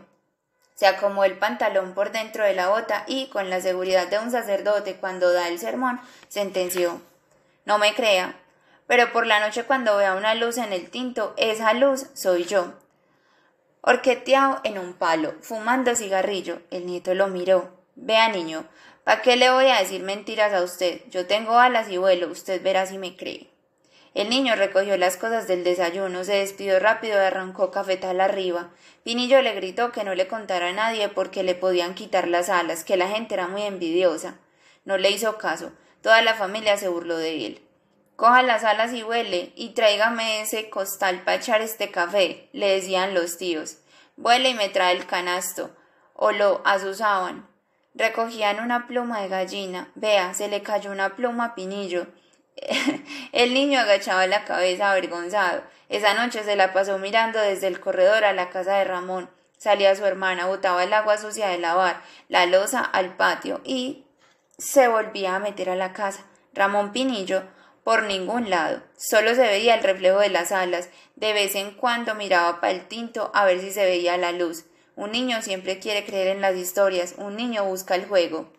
Se 0.75 0.87
acomodó 0.87 1.25
el 1.25 1.39
pantalón 1.39 1.95
por 1.95 2.13
dentro 2.13 2.45
de 2.45 2.53
la 2.53 2.69
bota 2.69 3.05
y, 3.07 3.29
con 3.29 3.49
la 3.49 3.63
seguridad 3.63 4.09
de 4.09 4.19
un 4.19 4.31
sacerdote 4.31 4.97
cuando 4.97 5.33
da 5.33 5.49
el 5.49 5.59
sermón, 5.59 5.99
sentenció 6.29 7.01
No 7.65 7.79
me 7.79 7.95
crea, 7.95 8.37
pero 8.87 9.15
por 9.15 9.27
la 9.27 9.41
noche 9.41 9.65
cuando 9.65 9.97
vea 9.97 10.13
una 10.13 10.35
luz 10.35 10.59
en 10.59 10.75
el 10.75 10.91
tinto, 10.91 11.33
esa 11.39 11.73
luz 11.73 12.09
soy 12.13 12.45
yo. 12.45 12.84
Orqueteado 13.87 14.63
en 14.65 14.79
un 14.79 14.95
palo, 14.95 15.35
fumando 15.43 15.95
cigarrillo, 15.95 16.63
el 16.71 16.87
nieto 16.87 17.13
lo 17.13 17.29
miró. 17.29 17.69
Vea, 17.97 18.31
niño, 18.31 18.65
¿para 19.05 19.21
qué 19.21 19.37
le 19.37 19.51
voy 19.51 19.67
a 19.67 19.79
decir 19.79 20.03
mentiras 20.03 20.55
a 20.55 20.63
usted? 20.63 21.03
Yo 21.11 21.27
tengo 21.27 21.59
alas 21.59 21.91
y 21.91 21.99
vuelo, 21.99 22.29
usted 22.29 22.63
verá 22.63 22.87
si 22.87 22.97
me 22.97 23.15
cree. 23.15 23.51
El 24.15 24.31
niño 24.31 24.57
recogió 24.57 24.97
las 24.97 25.19
cosas 25.19 25.47
del 25.49 25.65
desayuno, 25.65 26.25
se 26.25 26.37
despidió 26.37 26.79
rápido 26.79 27.17
y 27.17 27.27
arrancó 27.27 27.71
cafetal 27.71 28.23
arriba. 28.23 28.71
Pinillo 29.03 29.43
le 29.43 29.53
gritó 29.53 29.93
que 29.93 30.03
no 30.03 30.15
le 30.15 30.29
contara 30.29 30.69
a 30.69 30.73
nadie 30.73 31.11
porque 31.11 31.43
le 31.43 31.55
podían 31.55 31.95
quitar 31.95 32.27
las 32.27 32.49
alas, 32.49 32.85
que 32.85 32.97
la 32.97 33.09
gente 33.09 33.35
era 33.35 33.49
muy 33.49 33.65
envidiosa. 33.65 34.39
No 34.87 34.97
le 34.97 35.11
hizo 35.11 35.37
caso. 35.37 35.73
Toda 36.01 36.23
la 36.23 36.33
familia 36.33 36.79
se 36.79 36.89
burló 36.89 37.19
de 37.19 37.45
él. 37.45 37.64
Coja 38.17 38.43
las 38.43 38.63
alas 38.63 38.93
y 38.93 39.03
huele, 39.03 39.53
y 39.57 39.71
tráigame 39.71 40.41
ese 40.41 40.71
costal 40.71 41.21
para 41.21 41.39
echar 41.39 41.61
este 41.63 41.91
café, 41.91 42.49
le 42.53 42.69
decían 42.69 43.13
los 43.13 43.39
tíos. 43.39 43.79
Vuele 44.17 44.51
y 44.51 44.55
me 44.55 44.69
trae 44.69 44.95
el 44.95 45.07
canasto, 45.07 45.75
o 46.15 46.31
lo 46.31 46.63
asusaban. 46.65 47.49
Recogían 47.95 48.61
una 48.61 48.87
pluma 48.87 49.21
de 49.21 49.29
gallina. 49.29 49.91
Vea, 49.95 50.35
se 50.35 50.49
le 50.49 50.63
cayó 50.63 50.91
una 50.91 51.17
pluma 51.17 51.45
a 51.45 51.55
Pinillo. 51.55 52.07
el 53.33 53.55
niño 53.55 53.81
agachaba 53.81 54.27
la 54.27 54.45
cabeza 54.45 54.91
avergonzado. 54.91 55.63
Esa 55.89 56.15
noche 56.15 56.43
se 56.45 56.57
la 56.57 56.73
pasó 56.73 56.99
mirando 56.99 57.41
desde 57.41 57.67
el 57.67 57.81
corredor 57.81 58.25
a 58.25 58.33
la 58.33 58.51
casa 58.51 58.75
de 58.75 58.85
Ramón. 58.85 59.31
Salía 59.59 59.95
su 59.95 60.05
hermana, 60.05 60.47
botaba 60.47 60.83
el 60.83 60.93
agua 60.93 61.19
sucia 61.19 61.49
de 61.49 61.59
lavar, 61.59 62.03
la 62.29 62.47
losa 62.47 62.81
al 62.81 63.17
patio 63.17 63.61
y 63.65 64.07
se 64.59 64.89
volvía 64.89 65.37
a 65.37 65.39
meter 65.41 65.71
a 65.71 65.77
la 65.77 65.93
casa. 65.93 66.25
Ramón 66.53 66.93
Pinillo 66.93 67.45
por 67.85 68.03
ningún 68.05 68.51
lado. 68.51 68.83
Solo 68.97 69.35
se 69.35 69.43
veía 69.43 69.75
el 69.75 69.83
reflejo 69.83 70.19
de 70.19 70.31
las 70.31 70.51
alas. 70.51 70.89
De 71.17 71.33
vez 71.33 71.55
en 71.55 71.73
cuando 71.73 72.15
miraba 72.15 72.61
para 72.61 72.73
el 72.73 72.89
tinto 72.89 73.31
a 73.35 73.45
ver 73.45 73.61
si 73.61 73.71
se 73.71 73.85
veía 73.85 74.17
la 74.17 74.33
luz. 74.33 74.65
Un 74.97 75.13
niño 75.13 75.43
siempre 75.43 75.79
quiere 75.79 76.05
creer 76.05 76.29
en 76.29 76.41
las 76.41 76.57
historias, 76.57 77.15
un 77.19 77.37
niño 77.37 77.65
busca 77.65 77.95
el 77.95 78.07
juego. 78.07 78.53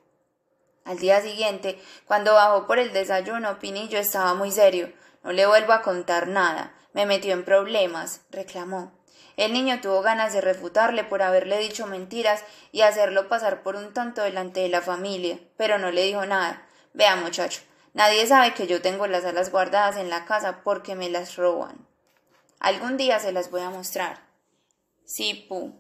Al 0.84 1.00
día 1.00 1.22
siguiente, 1.22 1.80
cuando 2.06 2.36
bajó 2.36 2.68
por 2.68 2.78
el 2.78 2.94
desayuno, 2.94 3.58
Pinillo 3.60 3.98
estaba 3.98 4.36
muy 4.36 4.52
serio. 4.52 4.92
No 5.24 5.32
le 5.32 5.48
vuelvo 5.48 5.74
a 5.74 5.82
contar 5.82 6.28
nada. 6.28 6.74
Me 6.94 7.06
metió 7.06 7.34
en 7.34 7.44
problemas, 7.44 8.22
reclamó. 8.30 8.92
El 9.38 9.52
niño 9.52 9.82
tuvo 9.82 10.02
ganas 10.02 10.34
de 10.34 10.42
refutarle 10.42 11.04
por 11.04 11.22
haberle 11.22 11.58
dicho 11.58 11.88
mentiras 11.88 12.44
y 12.72 12.82
hacerlo 12.82 13.28
pasar 13.28 13.64
por 13.64 13.76
un 13.76 13.94
tonto 13.94 14.22
delante 14.22 14.60
de 14.60 14.70
la 14.70 14.82
familia, 14.82 15.40
pero 15.58 15.78
no 15.78 15.92
le 15.92 16.04
dijo 16.04 16.26
nada. 16.26 16.68
Vea, 16.94 17.16
muchacho, 17.16 17.62
nadie 17.96 18.28
sabe 18.28 18.54
que 18.54 18.68
yo 18.68 18.84
tengo 18.84 19.08
las 19.08 19.26
alas 19.26 19.50
guardadas 19.50 19.98
en 19.98 20.12
la 20.12 20.26
casa 20.26 20.62
porque 20.64 20.94
me 20.94 21.10
las 21.10 21.36
roban. 21.36 21.88
Algún 22.60 22.98
día 22.98 23.20
se 23.20 23.32
las 23.32 23.50
voy 23.50 23.62
a 23.62 23.72
mostrar. 23.72 24.22
Sí, 25.06 25.48
Pu. 25.50 25.74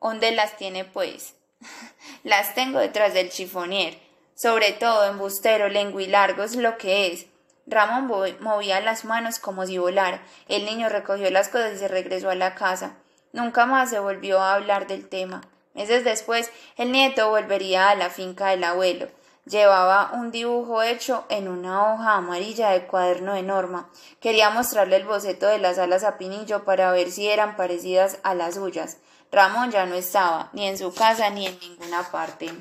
¿Dónde 0.00 0.32
las 0.32 0.56
tiene, 0.56 0.86
pues? 0.86 1.34
las 2.24 2.54
tengo 2.54 2.78
detrás 2.78 3.12
del 3.12 3.30
chifonier. 3.30 3.98
Sobre 4.34 4.72
todo 4.72 5.04
embustero, 5.04 5.68
largo 5.68 6.42
es 6.42 6.56
lo 6.56 6.78
que 6.78 7.08
es. 7.08 7.26
Ramón 7.66 8.38
movía 8.40 8.80
las 8.80 9.04
manos 9.04 9.38
como 9.38 9.66
si 9.66 9.78
volara. 9.78 10.22
El 10.48 10.64
niño 10.64 10.88
recogió 10.88 11.30
las 11.30 11.48
cosas 11.48 11.74
y 11.74 11.78
se 11.78 11.88
regresó 11.88 12.30
a 12.30 12.34
la 12.34 12.54
casa. 12.54 12.96
Nunca 13.32 13.66
más 13.66 13.90
se 13.90 13.98
volvió 13.98 14.40
a 14.40 14.54
hablar 14.54 14.86
del 14.86 15.08
tema. 15.08 15.42
Meses 15.74 16.04
después, 16.04 16.50
el 16.76 16.92
nieto 16.92 17.30
volvería 17.30 17.88
a 17.88 17.94
la 17.94 18.10
finca 18.10 18.48
del 18.48 18.64
abuelo. 18.64 19.08
Llevaba 19.44 20.12
un 20.14 20.30
dibujo 20.30 20.84
hecho 20.84 21.24
en 21.28 21.48
una 21.48 21.92
hoja 21.92 22.14
amarilla 22.14 22.70
de 22.70 22.86
cuaderno 22.86 23.34
de 23.34 23.42
Norma. 23.42 23.88
Quería 24.20 24.50
mostrarle 24.50 24.94
el 24.96 25.04
boceto 25.04 25.48
de 25.48 25.58
las 25.58 25.78
alas 25.78 26.04
a 26.04 26.16
Pinillo 26.16 26.64
para 26.64 26.92
ver 26.92 27.10
si 27.10 27.28
eran 27.28 27.56
parecidas 27.56 28.18
a 28.22 28.34
las 28.34 28.54
suyas. 28.54 28.98
Ramón 29.32 29.72
ya 29.72 29.84
no 29.84 29.96
estaba, 29.96 30.50
ni 30.52 30.68
en 30.68 30.78
su 30.78 30.94
casa 30.94 31.28
ni 31.30 31.46
en 31.46 31.58
ninguna 31.58 32.04
parte. 32.12 32.52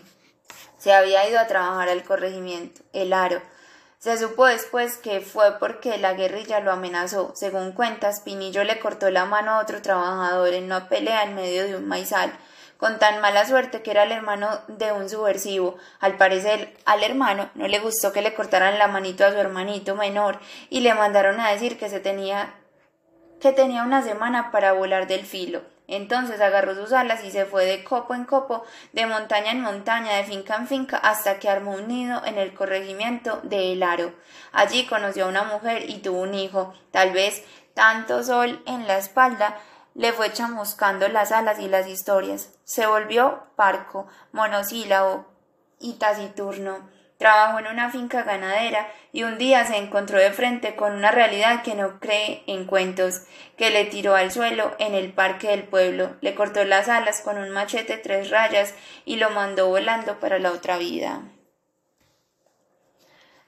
Se 0.79 0.91
había 0.91 1.29
ido 1.29 1.39
a 1.39 1.45
trabajar 1.45 1.89
al 1.89 2.03
corregimiento, 2.03 2.81
el 2.93 3.13
aro. 3.13 3.39
Se 3.99 4.17
supo 4.17 4.47
después 4.47 4.97
que 4.97 5.21
fue 5.21 5.59
porque 5.59 5.99
la 5.99 6.13
guerrilla 6.13 6.61
lo 6.61 6.71
amenazó. 6.71 7.33
Según 7.35 7.73
cuentas, 7.73 8.21
Pinillo 8.21 8.63
le 8.63 8.79
cortó 8.79 9.11
la 9.11 9.25
mano 9.25 9.51
a 9.51 9.59
otro 9.59 9.83
trabajador 9.83 10.55
en 10.55 10.63
una 10.63 10.89
pelea 10.89 11.21
en 11.23 11.35
medio 11.35 11.67
de 11.67 11.75
un 11.75 11.87
maizal, 11.87 12.33
con 12.81 12.97
tan 12.97 13.21
mala 13.21 13.45
suerte 13.45 13.83
que 13.83 13.91
era 13.91 14.03
el 14.03 14.11
hermano 14.11 14.59
de 14.67 14.91
un 14.91 15.07
subversivo. 15.07 15.77
Al 15.99 16.17
parecer, 16.17 16.75
al 16.85 17.03
hermano 17.03 17.51
no 17.53 17.67
le 17.67 17.77
gustó 17.77 18.11
que 18.11 18.23
le 18.23 18.33
cortaran 18.33 18.79
la 18.79 18.87
manito 18.87 19.23
a 19.23 19.31
su 19.31 19.37
hermanito 19.37 19.95
menor 19.95 20.39
y 20.71 20.79
le 20.79 20.95
mandaron 20.95 21.39
a 21.39 21.51
decir 21.51 21.77
que 21.77 21.89
se 21.89 21.99
tenía 21.99 22.55
que 23.39 23.51
tenía 23.51 23.83
una 23.83 24.01
semana 24.01 24.49
para 24.49 24.73
volar 24.73 25.05
del 25.05 25.27
filo. 25.27 25.61
Entonces 25.87 26.41
agarró 26.41 26.73
sus 26.73 26.91
alas 26.91 27.23
y 27.23 27.29
se 27.29 27.45
fue 27.45 27.65
de 27.65 27.83
copo 27.83 28.15
en 28.15 28.25
copo, 28.25 28.63
de 28.93 29.05
montaña 29.05 29.51
en 29.51 29.61
montaña, 29.61 30.15
de 30.15 30.23
finca 30.23 30.55
en 30.55 30.67
finca, 30.67 30.97
hasta 30.97 31.37
que 31.37 31.49
armó 31.49 31.73
un 31.73 31.87
nido 31.87 32.23
en 32.25 32.39
el 32.39 32.55
corregimiento 32.55 33.41
de 33.43 33.73
El 33.73 33.83
Aro. 33.83 34.11
Allí 34.53 34.87
conoció 34.87 35.25
a 35.25 35.29
una 35.29 35.43
mujer 35.43 35.87
y 35.87 35.99
tuvo 35.99 36.21
un 36.21 36.33
hijo. 36.33 36.73
Tal 36.89 37.11
vez 37.11 37.43
tanto 37.75 38.23
sol 38.23 38.63
en 38.65 38.87
la 38.87 38.97
espalda 38.97 39.59
le 39.93 40.13
fue 40.13 40.31
chamuscando 40.31 41.07
las 41.07 41.31
alas 41.31 41.59
y 41.59 41.67
las 41.67 41.87
historias. 41.87 42.53
Se 42.63 42.87
volvió 42.87 43.43
parco, 43.55 44.07
monosílabo 44.31 45.25
y 45.79 45.93
taciturno. 45.93 46.89
Trabajó 47.17 47.59
en 47.59 47.67
una 47.67 47.91
finca 47.91 48.23
ganadera 48.23 48.91
y 49.11 49.23
un 49.23 49.37
día 49.37 49.63
se 49.65 49.77
encontró 49.77 50.17
de 50.17 50.31
frente 50.31 50.75
con 50.75 50.93
una 50.93 51.11
realidad 51.11 51.61
que 51.61 51.75
no 51.75 51.99
cree 51.99 52.43
en 52.47 52.65
cuentos, 52.65 53.21
que 53.57 53.69
le 53.69 53.85
tiró 53.85 54.15
al 54.15 54.31
suelo 54.31 54.75
en 54.79 54.95
el 54.95 55.13
parque 55.13 55.49
del 55.49 55.63
pueblo, 55.63 56.15
le 56.21 56.33
cortó 56.33 56.63
las 56.63 56.89
alas 56.89 57.21
con 57.21 57.37
un 57.37 57.51
machete 57.51 57.97
tres 57.97 58.31
rayas 58.31 58.73
y 59.05 59.17
lo 59.17 59.29
mandó 59.29 59.67
volando 59.67 60.19
para 60.19 60.39
la 60.39 60.51
otra 60.51 60.77
vida. 60.77 61.21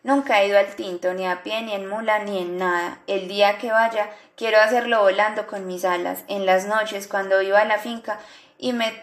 Nunca 0.04 0.42
he 0.42 0.48
ido 0.48 0.60
al 0.60 0.76
tinto, 0.76 1.14
ni 1.14 1.26
a 1.26 1.44
pie, 1.44 1.62
ni 1.62 1.74
en 1.74 1.88
mula, 1.88 2.20
ni 2.20 2.40
en 2.40 2.58
nada. 2.58 3.00
El 3.08 3.30
día 3.30 3.58
que 3.58 3.72
vaya, 3.72 4.10
quiero 4.36 4.60
hacerlo 4.60 5.02
volando 5.02 5.48
con 5.48 5.66
mis 5.66 5.86
alas. 5.86 6.26
En 6.28 6.46
las 6.46 6.66
noches, 6.66 7.08
cuando 7.08 7.42
iba 7.42 7.60
a 7.60 7.66
la 7.66 7.80
finca 7.80 8.20
y 8.58 8.74
me 8.74 8.94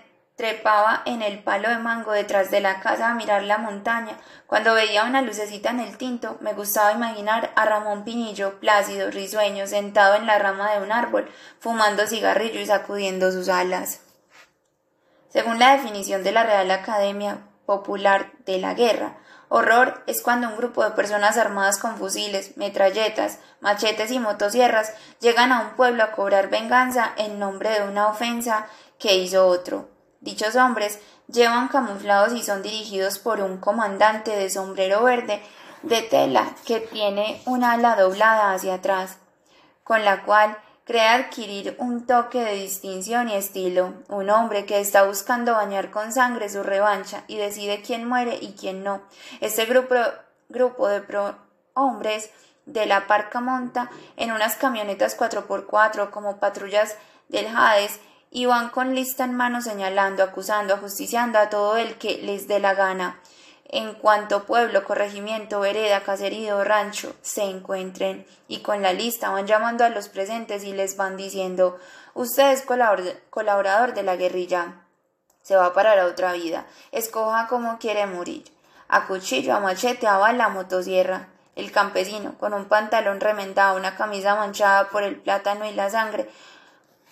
trepaba 0.41 1.03
en 1.05 1.21
el 1.21 1.39
palo 1.43 1.69
de 1.69 1.77
mango 1.77 2.13
detrás 2.13 2.51
de 2.51 2.63
la 2.63 2.81
casa 2.81 3.11
a 3.11 3.15
mirar 3.15 3.43
la 3.43 3.59
montaña. 3.59 4.17
Cuando 4.47 4.73
veía 4.73 5.05
una 5.05 5.21
lucecita 5.21 5.71
en 5.71 5.81
el 5.81 5.99
tinto, 5.99 6.39
me 6.41 6.55
gustaba 6.55 6.93
imaginar 6.93 7.51
a 7.57 7.67
Ramón 7.67 8.05
Pinillo, 8.05 8.59
plácido, 8.59 9.11
risueño, 9.11 9.67
sentado 9.67 10.15
en 10.15 10.27
la 10.27 10.39
rama 10.39 10.73
de 10.73 10.83
un 10.83 10.93
árbol, 10.93 11.31
fumando 11.61 12.07
cigarrillo 12.07 12.59
y 12.59 12.65
sacudiendo 12.65 13.33
sus 13.33 13.51
alas. 13.51 14.01
Según 15.29 15.59
la 15.59 15.77
definición 15.77 16.25
de 16.25 16.33
la 16.33 16.43
Real 16.43 16.71
Academia 16.71 17.39
Popular 17.67 18.33
de 18.47 18.59
la 18.59 18.73
Guerra, 18.73 19.19
horror 19.51 20.03
es 20.07 20.23
cuando 20.23 20.49
un 20.49 20.57
grupo 20.57 20.83
de 20.83 20.93
personas 20.93 21.37
armadas 21.37 21.77
con 21.77 21.99
fusiles, 21.99 22.57
metralletas, 22.57 23.41
machetes 23.61 24.11
y 24.13 24.19
motosierras 24.19 24.95
llegan 25.21 25.53
a 25.53 25.61
un 25.61 25.71
pueblo 25.71 26.05
a 26.05 26.13
cobrar 26.13 26.49
venganza 26.49 27.13
en 27.19 27.39
nombre 27.39 27.71
de 27.71 27.83
una 27.83 28.07
ofensa 28.07 28.67
que 28.99 29.17
hizo 29.17 29.47
otro. 29.47 29.91
Dichos 30.21 30.55
hombres 30.55 31.01
llevan 31.27 31.69
camuflados 31.69 32.33
y 32.33 32.43
son 32.43 32.63
dirigidos 32.63 33.19
por 33.19 33.41
un 33.41 33.59
comandante 33.59 34.37
de 34.37 34.49
sombrero 34.51 35.03
verde 35.03 35.43
de 35.83 36.03
tela 36.03 36.55
que 36.65 36.79
tiene 36.79 37.43
una 37.45 37.73
ala 37.73 37.97
doblada 37.97 38.53
hacia 38.53 38.75
atrás, 38.75 39.19
con 39.83 40.05
la 40.05 40.23
cual 40.25 40.57
cree 40.91 41.07
adquirir 41.07 41.77
un 41.79 42.05
toque 42.05 42.43
de 42.43 42.55
distinción 42.55 43.29
y 43.29 43.37
estilo, 43.37 43.95
un 44.09 44.29
hombre 44.29 44.67
que 44.67 44.81
está 44.81 45.05
buscando 45.05 45.53
bañar 45.53 45.93
con 45.93 46.11
sangre 46.11 46.49
su 46.49 46.65
revancha 46.65 47.23
y 47.29 47.37
decide 47.37 47.81
quién 47.81 48.09
muere 48.09 48.37
y 48.41 48.55
quién 48.55 48.83
no. 48.83 49.01
Este 49.41 49.67
grupo, 49.67 49.95
grupo 50.49 50.89
de 50.89 51.01
hombres 51.75 52.31
de 52.67 52.87
la 52.87 53.07
parca 53.07 53.41
monta 53.41 53.89
en 54.17 54.33
unas 54.33 54.57
camionetas 54.57 55.17
4x4 55.17 56.11
como 56.11 56.39
patrullas 56.39 56.97
del 57.29 57.47
Hades 57.47 58.01
y 58.33 58.47
van 58.47 58.71
con 58.71 58.97
lista 58.97 59.23
en 59.23 59.37
mano 59.37 59.63
señalando, 59.63 60.25
acusando, 60.25 60.75
ajusticiando 60.75 61.39
a 61.39 61.51
todo 61.51 61.77
el 61.77 61.99
que 61.99 62.19
les 62.19 62.49
dé 62.49 62.59
la 62.59 62.75
gana. 62.75 63.21
En 63.73 63.95
cuanto 63.95 64.47
pueblo, 64.47 64.83
corregimiento, 64.83 65.61
vereda, 65.61 66.03
caserío, 66.03 66.65
rancho 66.65 67.15
se 67.23 67.45
encuentren 67.45 68.27
y 68.49 68.63
con 68.63 68.83
la 68.83 68.93
lista 68.93 69.31
van 69.31 69.47
llamando 69.47 69.85
a 69.85 69.91
los 69.91 70.09
presentes 70.09 70.65
y 70.65 70.73
les 70.73 70.97
van 70.97 71.17
diciendo 71.17 71.79
usted 72.15 72.51
es 72.51 72.63
colaborador 72.63 73.95
de 73.95 74.03
la 74.03 74.17
guerrilla. 74.17 74.85
Se 75.43 75.55
va 75.55 75.73
para 75.73 75.95
la 75.95 76.07
otra 76.07 76.33
vida. 76.33 76.67
Escoja 76.91 77.47
cómo 77.47 77.79
quiere 77.79 78.07
morir. 78.07 78.43
A 78.89 79.07
cuchillo, 79.07 79.55
a 79.55 79.61
machete, 79.61 80.09
a 80.09 80.19
bala, 80.19 80.47
a 80.47 80.49
motosierra. 80.49 81.29
El 81.55 81.71
campesino, 81.71 82.35
con 82.39 82.55
un 82.55 82.65
pantalón 82.65 83.21
remendado, 83.21 83.77
una 83.77 83.95
camisa 83.95 84.35
manchada 84.35 84.89
por 84.89 85.05
el 85.05 85.15
plátano 85.15 85.65
y 85.65 85.75
la 85.75 85.91
sangre, 85.91 86.29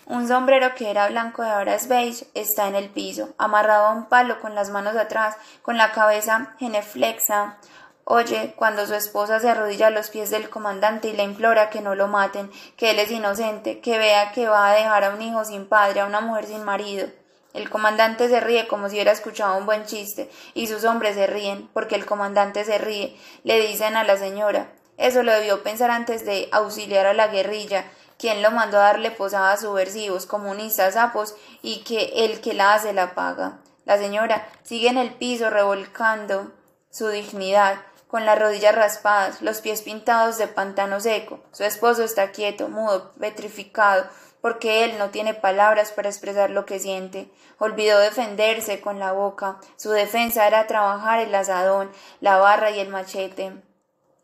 un 0.08 0.26
sombrero 0.26 0.74
que 0.74 0.90
era 0.90 1.08
blanco 1.08 1.44
y 1.44 1.48
ahora 1.48 1.74
es 1.74 1.86
beige 1.86 2.26
está 2.32 2.66
en 2.66 2.74
el 2.74 2.88
piso, 2.88 3.34
amarrado 3.36 3.86
a 3.86 3.92
un 3.92 4.06
palo 4.06 4.40
con 4.40 4.54
las 4.54 4.70
manos 4.70 4.96
atrás, 4.96 5.36
con 5.60 5.76
la 5.76 5.92
cabeza 5.92 6.54
geneflexa. 6.58 7.58
Oye, 8.04 8.54
cuando 8.56 8.86
su 8.86 8.94
esposa 8.94 9.38
se 9.38 9.50
arrodilla 9.50 9.88
a 9.88 9.90
los 9.90 10.08
pies 10.08 10.30
del 10.30 10.48
comandante 10.48 11.08
y 11.08 11.12
le 11.12 11.24
implora 11.24 11.68
que 11.68 11.82
no 11.82 11.94
lo 11.94 12.08
maten, 12.08 12.50
que 12.78 12.92
él 12.92 12.98
es 13.00 13.10
inocente, 13.10 13.80
que 13.80 13.98
vea 13.98 14.32
que 14.32 14.48
va 14.48 14.70
a 14.70 14.74
dejar 14.74 15.04
a 15.04 15.10
un 15.10 15.20
hijo 15.20 15.44
sin 15.44 15.66
padre, 15.66 16.00
a 16.00 16.06
una 16.06 16.22
mujer 16.22 16.46
sin 16.46 16.64
marido. 16.64 17.06
El 17.52 17.68
comandante 17.68 18.30
se 18.30 18.40
ríe 18.40 18.66
como 18.66 18.88
si 18.88 18.94
hubiera 18.94 19.12
escuchado 19.12 19.58
un 19.58 19.66
buen 19.66 19.84
chiste, 19.84 20.30
y 20.54 20.68
sus 20.68 20.84
hombres 20.84 21.16
se 21.16 21.26
ríen, 21.26 21.68
porque 21.74 21.96
el 21.96 22.06
comandante 22.06 22.64
se 22.64 22.78
ríe. 22.78 23.14
Le 23.44 23.60
dicen 23.60 23.94
a 23.94 24.04
la 24.04 24.16
señora. 24.16 24.68
Eso 24.96 25.22
lo 25.22 25.32
debió 25.32 25.62
pensar 25.62 25.90
antes 25.90 26.24
de 26.24 26.48
auxiliar 26.50 27.06
a 27.06 27.14
la 27.14 27.28
guerrilla, 27.28 27.84
quien 28.18 28.42
lo 28.42 28.50
mandó 28.50 28.78
a 28.78 28.84
darle 28.84 29.10
posada 29.10 29.52
a 29.52 29.56
subversivos, 29.56 30.26
comunistas, 30.26 30.94
sapos, 30.94 31.34
y 31.62 31.84
que 31.84 32.24
el 32.24 32.40
que 32.40 32.52
la 32.52 32.74
hace 32.74 32.92
la 32.92 33.14
paga. 33.14 33.60
La 33.84 33.96
señora 33.96 34.46
sigue 34.64 34.88
en 34.88 34.98
el 34.98 35.14
piso 35.14 35.48
revolcando 35.48 36.52
su 36.90 37.08
dignidad, 37.08 37.78
con 38.08 38.24
las 38.24 38.38
rodillas 38.38 38.74
raspadas, 38.74 39.42
los 39.42 39.60
pies 39.60 39.82
pintados 39.82 40.38
de 40.38 40.48
pantano 40.48 40.98
seco. 40.98 41.40
Su 41.52 41.64
esposo 41.64 42.02
está 42.02 42.32
quieto, 42.32 42.68
mudo, 42.68 43.12
petrificado, 43.20 44.06
porque 44.40 44.84
él 44.84 44.98
no 44.98 45.10
tiene 45.10 45.34
palabras 45.34 45.92
para 45.92 46.08
expresar 46.08 46.50
lo 46.50 46.64
que 46.64 46.78
siente. 46.78 47.30
Olvidó 47.58 47.98
defenderse 47.98 48.80
con 48.80 48.98
la 48.98 49.12
boca. 49.12 49.58
Su 49.76 49.90
defensa 49.90 50.46
era 50.46 50.66
trabajar 50.66 51.20
el 51.20 51.34
asadón, 51.34 51.90
la 52.20 52.38
barra 52.38 52.70
y 52.70 52.80
el 52.80 52.88
machete. 52.88 53.52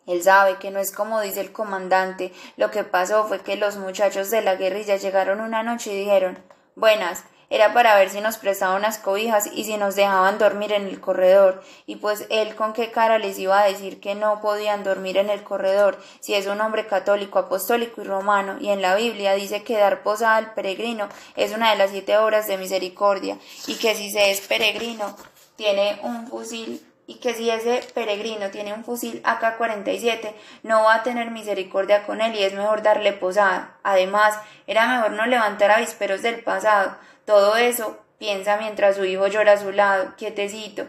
Él 0.07 0.23
sabe 0.23 0.57
que 0.57 0.71
no 0.71 0.79
es 0.79 0.93
como 0.93 1.21
dice 1.21 1.41
el 1.41 1.53
comandante. 1.53 2.33
Lo 2.57 2.71
que 2.71 2.85
pasó 2.85 3.25
fue 3.27 3.41
que 3.41 3.57
los 3.57 3.77
muchachos 3.77 4.31
de 4.31 4.43
la 4.43 4.57
guerrilla 4.57 4.97
llegaron 4.97 5.41
una 5.41 5.63
noche 5.63 5.93
y 5.93 5.99
dijeron 5.99 6.39
Buenas, 6.77 7.25
era 7.51 7.73
para 7.73 7.95
ver 7.95 8.11
si 8.11 8.21
nos 8.21 8.37
prestaban 8.37 8.79
unas 8.79 8.99
cobijas 8.99 9.49
y 9.53 9.65
si 9.65 9.77
nos 9.77 9.95
dejaban 9.95 10.39
dormir 10.39 10.73
en 10.73 10.89
el 10.89 11.01
corredor. 11.01 11.63
Y 11.87 11.97
pues 11.97 12.27
él 12.31 12.57
con 12.57 12.73
qué 12.73 12.91
cara 12.91 13.19
les 13.19 13.39
iba 13.39 13.61
a 13.61 13.67
decir 13.67 14.01
que 14.01 14.15
no 14.15 14.41
podían 14.41 14.83
dormir 14.83 15.19
en 15.19 15.31
el 15.31 15.45
corredor, 15.45 15.99
si 16.21 16.35
es 16.35 16.47
un 16.47 16.61
hombre 16.61 16.87
católico, 16.87 17.39
apostólico 17.39 18.01
y 18.01 18.05
romano, 18.05 18.57
y 18.61 18.71
en 18.71 18.83
la 18.83 18.97
Biblia 18.97 19.35
dice 19.35 19.63
que 19.63 19.79
dar 19.79 20.03
posada 20.03 20.37
al 20.37 20.55
peregrino 20.55 21.09
es 21.37 21.55
una 21.55 21.71
de 21.71 21.77
las 21.77 21.91
siete 21.91 22.17
obras 22.17 22.47
de 22.49 22.59
misericordia, 22.59 23.39
y 23.67 23.77
que 23.77 23.95
si 23.95 24.11
se 24.11 24.33
es 24.33 24.41
peregrino 24.41 25.17
tiene 25.57 26.01
un 26.03 26.27
fusil 26.27 26.85
y 27.07 27.17
que 27.17 27.35
si 27.35 27.51
ese 27.51 27.83
peregrino 27.95 28.51
tiene 28.51 28.73
un 28.73 28.85
fusil 28.85 29.23
AK-47 29.25 30.33
no 30.63 30.85
va 30.85 30.97
a 30.97 31.03
tener 31.03 31.31
misericordia 31.31 32.05
con 32.07 32.21
él 32.21 32.35
y 32.35 32.43
es 32.43 32.55
mejor 32.55 32.83
darle 32.83 33.13
posada. 33.13 33.77
Además, 33.83 34.39
era 34.67 34.87
mejor 34.87 35.13
no 35.13 35.27
levantar 35.27 35.71
avisperos 35.71 36.23
del 36.23 36.43
pasado. 36.43 36.97
Todo 37.25 37.57
eso 37.57 37.99
piensa 38.19 38.57
mientras 38.57 38.97
su 38.97 39.05
hijo 39.05 39.27
llora 39.27 39.53
a 39.53 39.59
su 39.59 39.71
lado, 39.71 40.15
quietecito, 40.17 40.87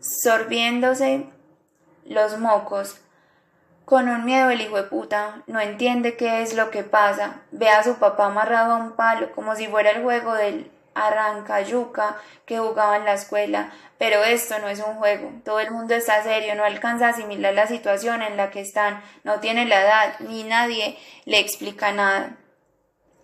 sorbiéndose 0.00 1.26
los 2.04 2.38
mocos. 2.38 2.98
Con 3.84 4.08
un 4.08 4.24
miedo 4.24 4.50
el 4.50 4.60
hijo 4.60 4.76
de 4.76 4.84
puta 4.84 5.42
no 5.46 5.60
entiende 5.60 6.16
qué 6.16 6.42
es 6.42 6.54
lo 6.54 6.70
que 6.70 6.82
pasa. 6.82 7.42
Ve 7.50 7.68
a 7.68 7.84
su 7.84 7.96
papá 7.96 8.26
amarrado 8.26 8.74
a 8.74 8.78
un 8.78 8.92
palo 8.92 9.32
como 9.32 9.54
si 9.54 9.66
fuera 9.66 9.90
el 9.90 10.02
juego 10.02 10.34
del 10.34 10.70
arrancayuca 10.94 12.16
que 12.46 12.58
jugaba 12.58 12.96
en 12.96 13.04
la 13.04 13.14
escuela. 13.14 13.72
Pero 14.02 14.24
esto 14.24 14.58
no 14.58 14.66
es 14.66 14.80
un 14.80 14.96
juego. 14.96 15.30
Todo 15.44 15.60
el 15.60 15.70
mundo 15.70 15.94
está 15.94 16.24
serio, 16.24 16.56
no 16.56 16.64
alcanza 16.64 17.06
a 17.06 17.10
asimilar 17.10 17.54
la 17.54 17.68
situación 17.68 18.20
en 18.20 18.36
la 18.36 18.50
que 18.50 18.60
están, 18.60 19.00
no 19.22 19.38
tiene 19.38 19.64
la 19.64 19.80
edad, 19.80 20.14
ni 20.18 20.42
nadie 20.42 20.98
le 21.24 21.38
explica 21.38 21.92
nada. 21.92 22.36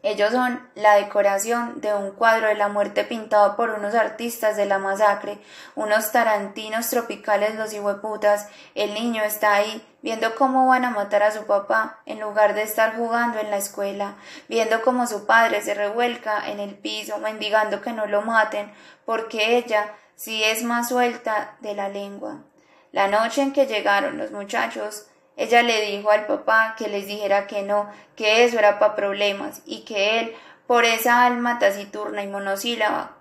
Ellos 0.04 0.30
son 0.30 0.70
la 0.76 0.94
decoración 0.94 1.80
de 1.80 1.92
un 1.94 2.12
cuadro 2.12 2.46
de 2.46 2.54
la 2.54 2.68
muerte 2.68 3.02
pintado 3.02 3.56
por 3.56 3.70
unos 3.70 3.96
artistas 3.96 4.56
de 4.56 4.66
la 4.66 4.78
masacre, 4.78 5.40
unos 5.74 6.12
tarantinos 6.12 6.88
tropicales 6.88 7.56
los 7.56 7.72
hijueputas. 7.72 8.48
El 8.76 8.94
niño 8.94 9.24
está 9.24 9.54
ahí, 9.54 9.84
viendo 10.00 10.36
cómo 10.36 10.68
van 10.68 10.84
a 10.84 10.90
matar 10.90 11.24
a 11.24 11.32
su 11.32 11.44
papá, 11.44 11.98
en 12.06 12.20
lugar 12.20 12.54
de 12.54 12.62
estar 12.62 12.94
jugando 12.94 13.40
en 13.40 13.50
la 13.50 13.56
escuela, 13.56 14.14
viendo 14.48 14.80
cómo 14.82 15.08
su 15.08 15.26
padre 15.26 15.60
se 15.60 15.74
revuelca 15.74 16.48
en 16.48 16.60
el 16.60 16.76
piso, 16.76 17.18
mendigando 17.18 17.82
que 17.82 17.92
no 17.92 18.06
lo 18.06 18.22
maten, 18.22 18.72
porque 19.04 19.56
ella 19.56 19.92
sí 20.18 20.42
es 20.42 20.64
más 20.64 20.88
suelta 20.88 21.56
de 21.60 21.74
la 21.74 21.88
lengua. 21.88 22.42
La 22.90 23.06
noche 23.06 23.40
en 23.40 23.52
que 23.52 23.66
llegaron 23.66 24.18
los 24.18 24.32
muchachos, 24.32 25.06
ella 25.36 25.62
le 25.62 25.80
dijo 25.82 26.10
al 26.10 26.26
papá 26.26 26.74
que 26.76 26.88
les 26.88 27.06
dijera 27.06 27.46
que 27.46 27.62
no, 27.62 27.88
que 28.16 28.44
eso 28.44 28.58
era 28.58 28.80
para 28.80 28.96
problemas 28.96 29.62
y 29.64 29.84
que 29.84 30.18
él, 30.18 30.34
por 30.66 30.84
esa 30.84 31.24
alma 31.24 31.60
taciturna 31.60 32.24
y 32.24 32.26
monosílaba, 32.26 33.12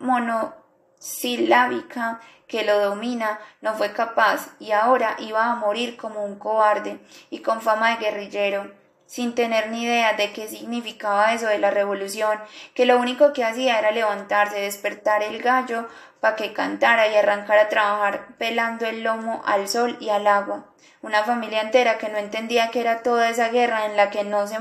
monosilábica 0.00 2.20
que 2.48 2.64
lo 2.64 2.80
domina, 2.80 3.38
no 3.60 3.74
fue 3.74 3.92
capaz 3.92 4.48
y 4.58 4.72
ahora 4.72 5.14
iba 5.20 5.44
a 5.44 5.54
morir 5.54 5.96
como 5.96 6.24
un 6.24 6.36
cobarde 6.36 6.98
y 7.30 7.42
con 7.42 7.62
fama 7.62 7.90
de 7.90 7.98
guerrillero 8.04 8.80
sin 9.10 9.34
tener 9.34 9.70
ni 9.70 9.82
idea 9.82 10.12
de 10.12 10.32
qué 10.32 10.46
significaba 10.46 11.34
eso 11.34 11.48
de 11.48 11.58
la 11.58 11.72
revolución, 11.72 12.38
que 12.74 12.86
lo 12.86 12.96
único 12.96 13.32
que 13.32 13.42
hacía 13.42 13.80
era 13.80 13.90
levantarse, 13.90 14.60
despertar 14.60 15.24
el 15.24 15.42
gallo 15.42 15.88
para 16.20 16.36
que 16.36 16.52
cantara 16.52 17.08
y 17.08 17.16
arrancar 17.16 17.58
a 17.58 17.68
trabajar 17.68 18.28
pelando 18.38 18.86
el 18.86 19.02
lomo 19.02 19.42
al 19.44 19.68
sol 19.68 19.96
y 20.00 20.10
al 20.10 20.26
agua 20.26 20.66
una 21.02 21.24
familia 21.24 21.62
entera 21.62 21.98
que 21.98 22.08
no 22.08 22.18
entendía 22.18 22.70
que 22.70 22.80
era 22.80 23.02
toda 23.02 23.30
esa 23.30 23.48
guerra 23.48 23.86
en 23.86 23.96
la 23.96 24.10
que 24.10 24.24
no 24.24 24.46
se, 24.46 24.58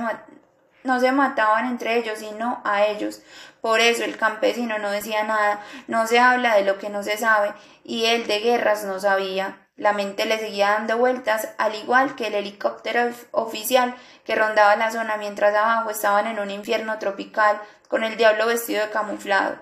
no 0.83 0.99
se 0.99 1.11
mataban 1.11 1.67
entre 1.67 1.97
ellos, 1.97 2.19
sino 2.19 2.61
a 2.63 2.85
ellos. 2.85 3.21
Por 3.61 3.81
eso 3.81 4.05
el 4.05 4.17
campesino 4.17 4.79
no 4.79 4.89
decía 4.89 5.23
nada, 5.23 5.59
no 5.87 6.07
se 6.07 6.19
habla 6.19 6.55
de 6.55 6.63
lo 6.63 6.77
que 6.77 6.89
no 6.89 7.03
se 7.03 7.17
sabe, 7.17 7.53
y 7.83 8.05
él 8.05 8.25
de 8.27 8.39
guerras 8.39 8.85
no 8.85 8.99
sabía. 8.99 9.65
La 9.75 9.93
mente 9.93 10.25
le 10.25 10.39
seguía 10.39 10.71
dando 10.71 10.97
vueltas, 10.97 11.49
al 11.57 11.75
igual 11.75 12.15
que 12.15 12.27
el 12.27 12.35
helicóptero 12.35 13.11
oficial 13.31 13.95
que 14.25 14.35
rondaba 14.35 14.75
la 14.75 14.91
zona 14.91 15.17
mientras 15.17 15.55
abajo 15.55 15.89
estaban 15.89 16.27
en 16.27 16.39
un 16.39 16.51
infierno 16.51 16.99
tropical, 16.99 17.61
con 17.89 18.03
el 18.03 18.17
diablo 18.17 18.45
vestido 18.45 18.85
de 18.85 18.91
camuflado. 18.91 19.57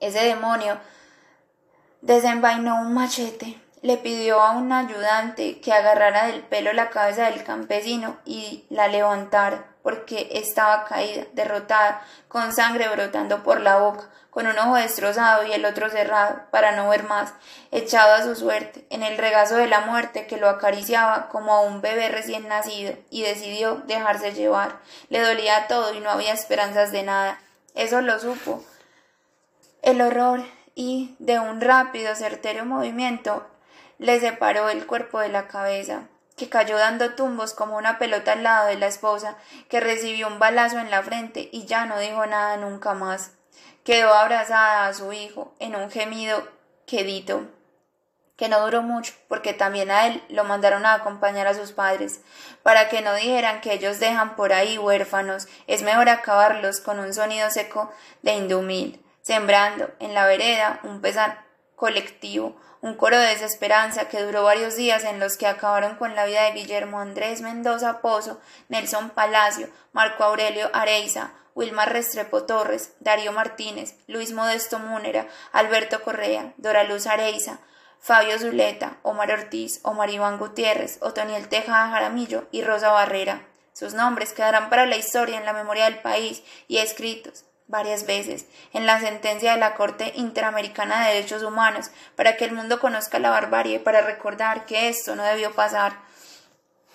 Ese 0.00 0.24
demonio 0.24 0.78
desenvainó 2.06 2.80
un 2.80 2.94
machete 2.94 3.60
le 3.82 3.96
pidió 3.98 4.40
a 4.40 4.50
un 4.50 4.72
ayudante 4.72 5.60
que 5.60 5.72
agarrara 5.72 6.26
del 6.26 6.42
pelo 6.42 6.72
la 6.72 6.90
cabeza 6.90 7.30
del 7.30 7.44
campesino 7.44 8.16
y 8.24 8.64
la 8.68 8.88
levantara, 8.88 9.66
porque 9.82 10.28
estaba 10.32 10.84
caída, 10.84 11.24
derrotada, 11.34 12.02
con 12.26 12.52
sangre 12.52 12.88
brotando 12.88 13.44
por 13.44 13.60
la 13.60 13.76
boca, 13.76 14.08
con 14.30 14.46
un 14.48 14.58
ojo 14.58 14.74
destrozado 14.74 15.46
y 15.46 15.52
el 15.52 15.64
otro 15.64 15.88
cerrado, 15.88 16.42
para 16.50 16.72
no 16.72 16.88
ver 16.88 17.04
más, 17.04 17.32
echado 17.70 18.14
a 18.14 18.22
su 18.22 18.34
suerte, 18.34 18.86
en 18.90 19.04
el 19.04 19.18
regazo 19.18 19.56
de 19.56 19.68
la 19.68 19.80
muerte 19.80 20.26
que 20.26 20.36
lo 20.36 20.48
acariciaba 20.48 21.28
como 21.28 21.54
a 21.54 21.60
un 21.60 21.80
bebé 21.80 22.08
recién 22.08 22.48
nacido, 22.48 22.94
y 23.10 23.22
decidió 23.22 23.76
dejarse 23.86 24.32
llevar. 24.32 24.80
Le 25.10 25.20
dolía 25.20 25.68
todo 25.68 25.94
y 25.94 26.00
no 26.00 26.10
había 26.10 26.32
esperanzas 26.32 26.90
de 26.90 27.04
nada. 27.04 27.38
Eso 27.74 28.00
lo 28.00 28.18
supo. 28.18 28.64
El 29.82 30.00
horror 30.00 30.55
y, 30.76 31.16
de 31.18 31.40
un 31.40 31.60
rápido, 31.60 32.14
certero 32.14 32.66
movimiento, 32.66 33.44
le 33.98 34.20
separó 34.20 34.68
el 34.68 34.86
cuerpo 34.86 35.18
de 35.18 35.30
la 35.30 35.48
cabeza, 35.48 36.02
que 36.36 36.50
cayó 36.50 36.76
dando 36.76 37.14
tumbos 37.14 37.54
como 37.54 37.78
una 37.78 37.98
pelota 37.98 38.32
al 38.32 38.42
lado 38.42 38.68
de 38.68 38.76
la 38.76 38.86
esposa, 38.86 39.36
que 39.70 39.80
recibió 39.80 40.28
un 40.28 40.38
balazo 40.38 40.78
en 40.78 40.90
la 40.90 41.02
frente 41.02 41.48
y 41.50 41.64
ya 41.64 41.86
no 41.86 41.98
dijo 41.98 42.26
nada 42.26 42.58
nunca 42.58 42.92
más. 42.92 43.32
Quedó 43.84 44.12
abrazada 44.12 44.86
a 44.86 44.92
su 44.92 45.12
hijo 45.14 45.54
en 45.60 45.74
un 45.76 45.90
gemido 45.90 46.46
quedito, 46.86 47.46
que 48.36 48.50
no 48.50 48.60
duró 48.60 48.82
mucho, 48.82 49.14
porque 49.28 49.54
también 49.54 49.90
a 49.90 50.08
él 50.08 50.22
lo 50.28 50.44
mandaron 50.44 50.84
a 50.84 50.92
acompañar 50.92 51.46
a 51.46 51.54
sus 51.54 51.72
padres, 51.72 52.20
para 52.62 52.90
que 52.90 53.00
no 53.00 53.14
dijeran 53.14 53.62
que 53.62 53.72
ellos 53.72 53.98
dejan 53.98 54.36
por 54.36 54.52
ahí 54.52 54.76
huérfanos, 54.76 55.48
es 55.66 55.82
mejor 55.82 56.10
acabarlos 56.10 56.80
con 56.80 56.98
un 56.98 57.14
sonido 57.14 57.48
seco 57.50 57.90
de 58.20 58.34
indumil, 58.34 59.02
sembrando 59.26 59.90
en 59.98 60.14
la 60.14 60.24
vereda 60.24 60.78
un 60.84 61.00
pesar 61.00 61.44
colectivo, 61.74 62.54
un 62.80 62.94
coro 62.94 63.18
de 63.18 63.26
desesperanza 63.26 64.08
que 64.08 64.22
duró 64.22 64.44
varios 64.44 64.76
días 64.76 65.02
en 65.02 65.18
los 65.18 65.36
que 65.36 65.48
acabaron 65.48 65.96
con 65.96 66.14
la 66.14 66.26
vida 66.26 66.44
de 66.44 66.52
Guillermo 66.52 67.00
Andrés 67.00 67.40
Mendoza 67.40 68.00
Pozo, 68.02 68.40
Nelson 68.68 69.10
Palacio, 69.10 69.68
Marco 69.92 70.22
Aurelio 70.22 70.70
Areiza, 70.72 71.32
Wilmar 71.56 71.92
Restrepo 71.92 72.44
Torres, 72.44 72.92
Darío 73.00 73.32
Martínez, 73.32 73.96
Luis 74.06 74.30
Modesto 74.30 74.78
Múnera, 74.78 75.26
Alberto 75.50 76.04
Correa, 76.04 76.52
Dora 76.56 76.84
Luz 76.84 77.08
Areiza, 77.08 77.58
Fabio 77.98 78.38
Zuleta, 78.38 78.98
Omar 79.02 79.32
Ortiz, 79.32 79.80
Omar 79.82 80.08
Iván 80.08 80.38
Gutiérrez, 80.38 80.98
Otoniel 81.00 81.48
Tejada 81.48 81.90
Jaramillo 81.90 82.46
y 82.52 82.62
Rosa 82.62 82.92
Barrera. 82.92 83.44
Sus 83.72 83.92
nombres 83.92 84.32
quedarán 84.32 84.70
para 84.70 84.86
la 84.86 84.96
historia 84.96 85.36
en 85.36 85.44
la 85.44 85.52
memoria 85.52 85.86
del 85.86 85.98
país 85.98 86.44
y 86.68 86.78
escritos 86.78 87.44
varias 87.68 88.06
veces 88.06 88.46
en 88.72 88.86
la 88.86 89.00
sentencia 89.00 89.52
de 89.52 89.58
la 89.58 89.74
Corte 89.74 90.12
Interamericana 90.14 91.06
de 91.06 91.14
Derechos 91.14 91.42
Humanos 91.42 91.90
para 92.14 92.36
que 92.36 92.44
el 92.44 92.52
mundo 92.52 92.80
conozca 92.80 93.18
la 93.18 93.30
barbarie, 93.30 93.80
para 93.80 94.02
recordar 94.02 94.66
que 94.66 94.88
esto 94.88 95.16
no 95.16 95.24
debió 95.24 95.52
pasar. 95.52 96.04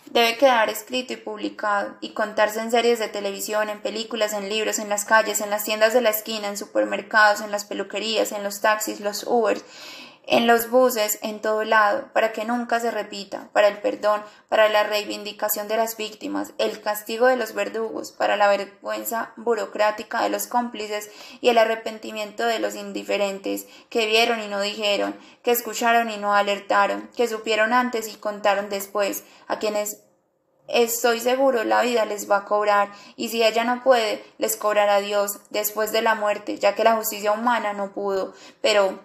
Debe 0.06 0.38
quedar 0.38 0.70
escrito 0.70 1.14
y 1.14 1.18
publicado 1.18 1.96
y 2.02 2.10
contarse 2.14 2.60
en 2.60 2.72
series 2.72 3.00
de 3.00 3.08
televisión, 3.08 3.70
en 3.70 3.80
películas, 3.80 4.34
en 4.34 4.50
libros, 4.50 4.78
en 4.78 4.90
las 4.90 5.06
calles, 5.06 5.40
en 5.40 5.50
las 5.50 5.64
tiendas 5.64 5.94
de 5.94 6.02
la 6.02 6.10
esquina, 6.10 6.50
en 6.50 6.58
supermercados, 6.58 7.40
en 7.40 7.52
las 7.52 7.64
peluquerías, 7.64 8.34
en 8.34 8.44
los 8.44 8.60
taxis, 8.60 9.00
los 9.00 9.24
Ubers, 9.24 9.64
en 10.28 10.48
los 10.48 10.70
buses, 10.70 11.20
en 11.22 11.42
todo 11.42 11.64
lado, 11.64 12.10
para 12.14 12.32
que 12.32 12.46
nunca 12.46 12.80
se 12.80 12.92
repita, 12.92 13.50
para 13.54 13.68
el 13.68 13.80
perdón, 13.80 14.22
para 14.50 14.70
la 14.70 14.84
reivindicación 14.84 15.68
de 15.68 15.78
las 15.78 15.98
víctimas, 15.98 16.54
el 16.58 16.82
castigo 16.82 17.28
de 17.28 17.38
los 17.38 17.54
verdugos, 17.54 18.12
para 18.12 18.38
la 18.38 18.48
vergüenza 18.48 19.34
burocrática 19.36 20.22
de 20.22 20.30
los 20.30 20.48
cómplices 20.48 21.10
y 21.42 21.50
el 21.50 21.58
arrepentimiento 21.58 22.46
de 22.46 22.60
los 22.60 22.76
indiferentes, 22.76 23.68
que 23.90 24.06
vieron 24.06 24.42
y 24.42 24.48
no 24.48 24.62
dijeron, 24.62 25.18
que 25.44 25.52
escucharon 25.52 26.10
y 26.10 26.18
no 26.18 26.34
alertaron, 26.34 27.10
que 27.16 27.28
supieron 27.28 27.74
antes 27.74 28.08
y 28.08 28.16
contaron 28.16 28.70
después, 28.70 29.24
a 29.48 29.60
quienes 29.60 30.04
Estoy 30.68 31.20
seguro 31.20 31.66
la 31.66 31.82
vida 31.82 32.06
les 32.06 32.32
va 32.32 32.38
a 32.38 32.46
cobrar, 32.46 32.92
y 33.18 33.28
si 33.28 33.44
ella 33.44 33.66
no 33.66 33.84
puede, 33.84 34.24
les 34.38 34.56
cobrará 34.56 35.02
Dios 35.02 35.40
después 35.50 35.92
de 35.92 36.02
la 36.02 36.16
muerte, 36.16 36.60
ya 36.60 36.76
que 36.76 36.86
la 36.86 36.96
justicia 36.96 37.34
humana 37.34 37.74
no 37.74 37.92
pudo. 37.92 38.34
Pero 38.62 39.00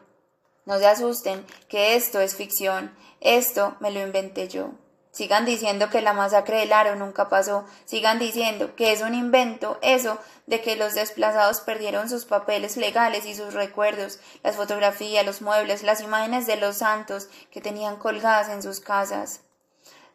no 0.67 0.79
se 0.79 0.87
asusten, 0.87 1.47
que 1.69 1.97
esto 1.97 2.21
es 2.21 2.37
ficción, 2.37 2.95
esto 3.21 3.77
me 3.81 3.91
lo 3.91 4.01
inventé 4.01 4.49
yo. 4.49 4.73
Sigan 5.17 5.47
diciendo 5.47 5.89
que 5.89 6.03
la 6.03 6.13
masacre 6.13 6.59
del 6.59 6.75
Aro 6.75 6.95
nunca 6.95 7.31
pasó, 7.31 7.65
sigan 7.87 8.19
diciendo 8.19 8.77
que 8.77 8.93
es 8.93 9.01
un 9.01 9.15
invento 9.15 9.79
eso 9.81 10.19
de 10.47 10.61
que 10.61 10.77
los 10.77 10.93
desplazados 10.93 11.63
perdieron 11.63 12.11
sus 12.11 12.27
papeles 12.27 12.77
legales 12.77 13.25
y 13.25 13.35
sus 13.35 13.55
recuerdos, 13.55 14.19
las 14.43 14.57
fotografías, 14.57 15.25
los 15.25 15.41
muebles, 15.41 15.83
las 15.83 16.03
imágenes 16.03 16.47
de 16.47 16.57
los 16.57 16.77
santos 16.77 17.29
que 17.51 17.63
tenían 17.63 17.97
colgadas 17.97 18.51
en 18.51 18.63
sus 18.63 18.81
casas, 18.81 19.41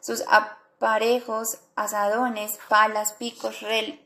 sus 0.00 0.22
aparejos, 0.28 1.58
asadones, 1.74 2.60
palas, 2.68 3.14
picos, 3.14 3.56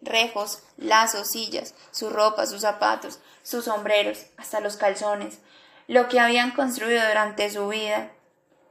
rejos, 0.01 0.63
lazos, 0.79 1.29
sillas, 1.29 1.75
su 1.91 2.09
ropa, 2.09 2.47
sus 2.47 2.63
zapatos, 2.63 3.21
sus 3.43 3.67
sombreros, 3.67 4.25
hasta 4.39 4.61
los 4.61 4.79
calzones, 4.79 5.41
lo 5.89 6.09
que 6.09 6.21
habían 6.21 6.51
construido 6.51 7.07
durante 7.07 7.51
su 7.51 7.69
vida. 7.69 8.11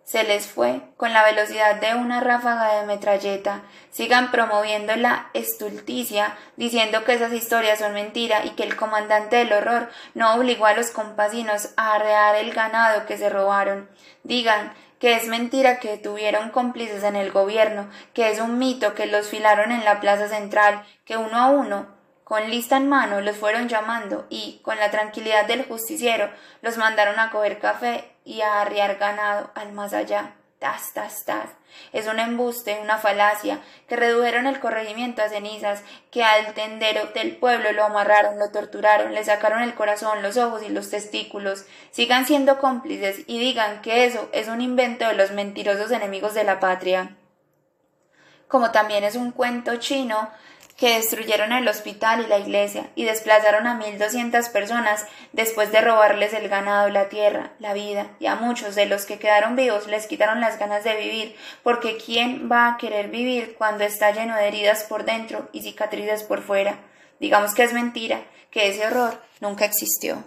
se 0.03 0.24
les 0.24 0.45
fue 0.45 0.82
con 0.98 1.14
la 1.14 1.24
velocidad 1.24 1.82
de 1.82 1.95
una 1.95 2.22
ráfaga 2.22 2.80
de 2.80 2.85
metralleta. 2.85 3.64
Sigan 3.90 4.30
promoviendo 4.30 4.95
la 4.95 5.32
estulticia, 5.34 6.38
diciendo 6.58 7.03
que 7.03 7.14
esas 7.14 7.34
historias 7.34 7.80
son 7.80 7.94
mentira 7.94 8.45
y 8.45 8.52
que 8.52 8.61
el 8.61 8.76
comandante 8.76 9.38
del 9.38 9.52
horror 9.52 9.90
no 10.14 10.35
obligó 10.35 10.68
a 10.68 10.76
los 10.76 10.92
compasinos 10.92 11.69
a 11.76 11.95
arrear 11.95 12.35
el 12.35 12.53
ganado 12.53 13.08
que 13.08 13.18
se 13.18 13.32
robaron. 13.32 13.90
Digan 14.22 14.74
que 15.00 15.16
es 15.16 15.27
mentira 15.27 15.80
que 15.80 15.98
tuvieron 15.98 16.52
cómplices 16.52 17.03
en 17.03 17.16
el 17.16 17.32
gobierno, 17.32 17.90
que 18.14 18.30
es 18.30 18.40
un 18.40 18.60
mito 18.60 18.94
que 18.94 19.08
los 19.08 19.27
filaron 19.27 19.72
en 19.72 19.84
la 19.85 20.00
plaza 20.02 20.30
central, 20.30 20.85
que 21.03 21.18
uno 21.18 21.38
a 21.40 21.48
uno 21.48 21.95
con 22.26 22.50
lista 22.50 22.78
en 22.78 22.90
mano 22.90 23.22
los 23.22 23.38
fueron 23.38 23.70
llamando 23.70 24.26
y, 24.32 24.60
con 24.64 24.78
la 24.78 24.90
tranquilidad 24.90 25.45
del 25.45 25.64
justiciero, 25.64 26.32
los 26.64 26.76
mandaron 26.76 27.20
a 27.20 27.30
coger 27.30 27.60
café 27.60 28.12
y 28.26 28.42
a 28.42 28.62
arriar 28.62 28.95
ganado 28.95 29.52
al 29.54 29.72
más 29.74 29.94
allá. 29.94 30.34
Tas, 30.58 30.92
tas, 30.94 31.24
tas. 31.26 31.50
Es 31.94 32.08
un 32.08 32.18
embuste, 32.18 32.80
una 32.82 32.98
falacia, 32.98 33.60
que 33.88 33.95
redujeron 33.95 34.48
el 34.48 34.60
corregimiento 34.60 35.22
a 35.22 35.30
cenizas, 35.30 35.84
que 36.10 36.24
al 36.24 36.56
tendero 36.56 37.06
del 37.14 37.38
pueblo 37.38 37.72
lo 37.74 37.84
amarraron, 37.84 38.40
lo 38.40 38.50
torturaron, 38.50 39.14
le 39.14 39.24
sacaron 39.24 39.62
el 39.62 39.76
corazón, 39.76 40.24
los 40.24 40.38
ojos 40.38 40.64
y 40.64 40.70
los 40.70 40.90
testículos. 40.90 41.66
Sigan 41.92 42.26
siendo 42.26 42.58
cómplices 42.58 43.20
y 43.28 43.38
digan 43.38 43.84
que 43.84 44.06
eso 44.06 44.30
es 44.32 44.48
un 44.48 44.62
invento 44.62 45.08
de 45.08 45.14
los 45.14 45.30
mentirosos 45.30 45.92
enemigos 45.92 46.34
de 46.34 46.44
la 46.44 46.60
patria. 46.60 47.18
Como 48.48 48.72
también 48.72 49.04
es 49.04 49.16
un 49.16 49.32
cuento 49.32 49.76
chino 49.76 50.32
que 50.78 50.95
destruyeron 50.95 51.54
el 51.54 51.68
hospital 51.68 52.24
y 52.24 52.28
la 52.28 52.38
iglesia 52.38 52.90
y 52.95 53.06
desplazaron 53.06 53.66
a 53.66 53.76
mil 53.76 53.98
doscientas 53.98 54.50
personas 54.50 55.06
después 55.32 55.72
de 55.72 55.80
robarles 55.82 56.34
el 56.34 56.50
ganado, 56.50 56.90
la 56.90 57.08
tierra, 57.08 57.54
la 57.60 57.74
vida, 57.74 58.08
y 58.20 58.26
a 58.26 58.36
muchos 58.36 58.76
de 58.76 58.86
los 58.86 59.06
que 59.06 59.18
quedaron 59.18 59.56
vivos 59.56 59.88
les 59.88 60.08
quitaron 60.08 60.42
las 60.42 60.60
ganas 60.60 60.84
de 60.84 60.98
vivir, 60.98 61.36
porque 61.64 61.98
¿quién 61.98 62.50
va 62.52 62.68
a 62.68 62.78
querer 62.78 63.08
vivir 63.08 63.56
cuando 63.58 63.86
está 63.86 64.12
lleno 64.12 64.36
de 64.36 64.48
heridas 64.48 64.84
por 64.84 65.06
dentro 65.06 65.48
y 65.54 65.62
cicatrices 65.62 66.24
por 66.24 66.42
fuera? 66.42 66.80
Digamos 67.20 67.54
que 67.54 67.64
es 67.64 67.72
mentira, 67.72 68.22
que 68.52 68.68
ese 68.68 68.86
horror 68.86 69.22
nunca 69.40 69.64
existió. 69.64 70.24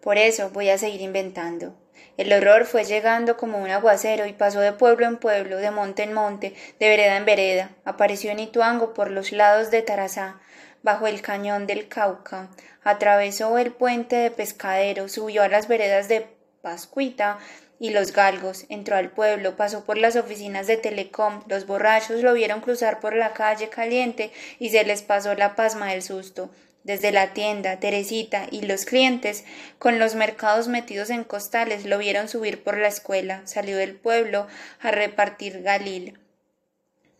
Por 0.00 0.16
eso 0.16 0.50
voy 0.50 0.68
a 0.68 0.78
seguir 0.78 1.00
inventando. 1.00 1.81
El 2.18 2.32
horror 2.32 2.66
fue 2.66 2.84
llegando 2.84 3.36
como 3.38 3.58
un 3.58 3.70
aguacero 3.70 4.26
y 4.26 4.34
pasó 4.34 4.60
de 4.60 4.72
pueblo 4.72 5.06
en 5.06 5.16
pueblo, 5.16 5.56
de 5.56 5.70
monte 5.70 6.02
en 6.02 6.12
monte, 6.12 6.54
de 6.78 6.88
vereda 6.88 7.16
en 7.16 7.24
vereda. 7.24 7.70
Apareció 7.84 8.30
en 8.30 8.38
Ituango 8.38 8.92
por 8.92 9.10
los 9.10 9.32
lados 9.32 9.70
de 9.70 9.80
Tarazá, 9.82 10.38
bajo 10.82 11.06
el 11.06 11.22
cañón 11.22 11.66
del 11.66 11.88
Cauca. 11.88 12.48
Atravesó 12.84 13.56
el 13.56 13.72
puente 13.72 14.16
de 14.16 14.30
Pescadero, 14.30 15.08
subió 15.08 15.42
a 15.42 15.48
las 15.48 15.68
veredas 15.68 16.08
de 16.08 16.26
Pascuita 16.60 17.38
y 17.82 17.90
los 17.90 18.12
galgos, 18.12 18.66
entró 18.68 18.96
al 18.96 19.10
pueblo, 19.10 19.56
pasó 19.56 19.84
por 19.84 19.98
las 19.98 20.14
oficinas 20.14 20.68
de 20.68 20.76
Telecom, 20.76 21.42
los 21.48 21.66
borrachos 21.66 22.22
lo 22.22 22.32
vieron 22.32 22.60
cruzar 22.60 23.00
por 23.00 23.16
la 23.16 23.32
calle 23.32 23.70
caliente 23.70 24.30
y 24.60 24.70
se 24.70 24.84
les 24.84 25.02
pasó 25.02 25.34
la 25.34 25.56
pasma 25.56 25.88
del 25.88 26.02
susto. 26.02 26.50
Desde 26.84 27.12
la 27.12 27.32
tienda, 27.32 27.78
Teresita 27.78 28.48
y 28.50 28.62
los 28.62 28.84
clientes, 28.84 29.44
con 29.78 30.00
los 30.00 30.16
mercados 30.16 30.66
metidos 30.66 31.10
en 31.10 31.22
costales, 31.22 31.84
lo 31.84 31.98
vieron 31.98 32.28
subir 32.28 32.64
por 32.64 32.76
la 32.76 32.88
escuela, 32.88 33.42
salió 33.44 33.76
del 33.76 33.94
pueblo 33.94 34.48
a 34.80 34.90
repartir 34.90 35.62
galil. 35.62 36.18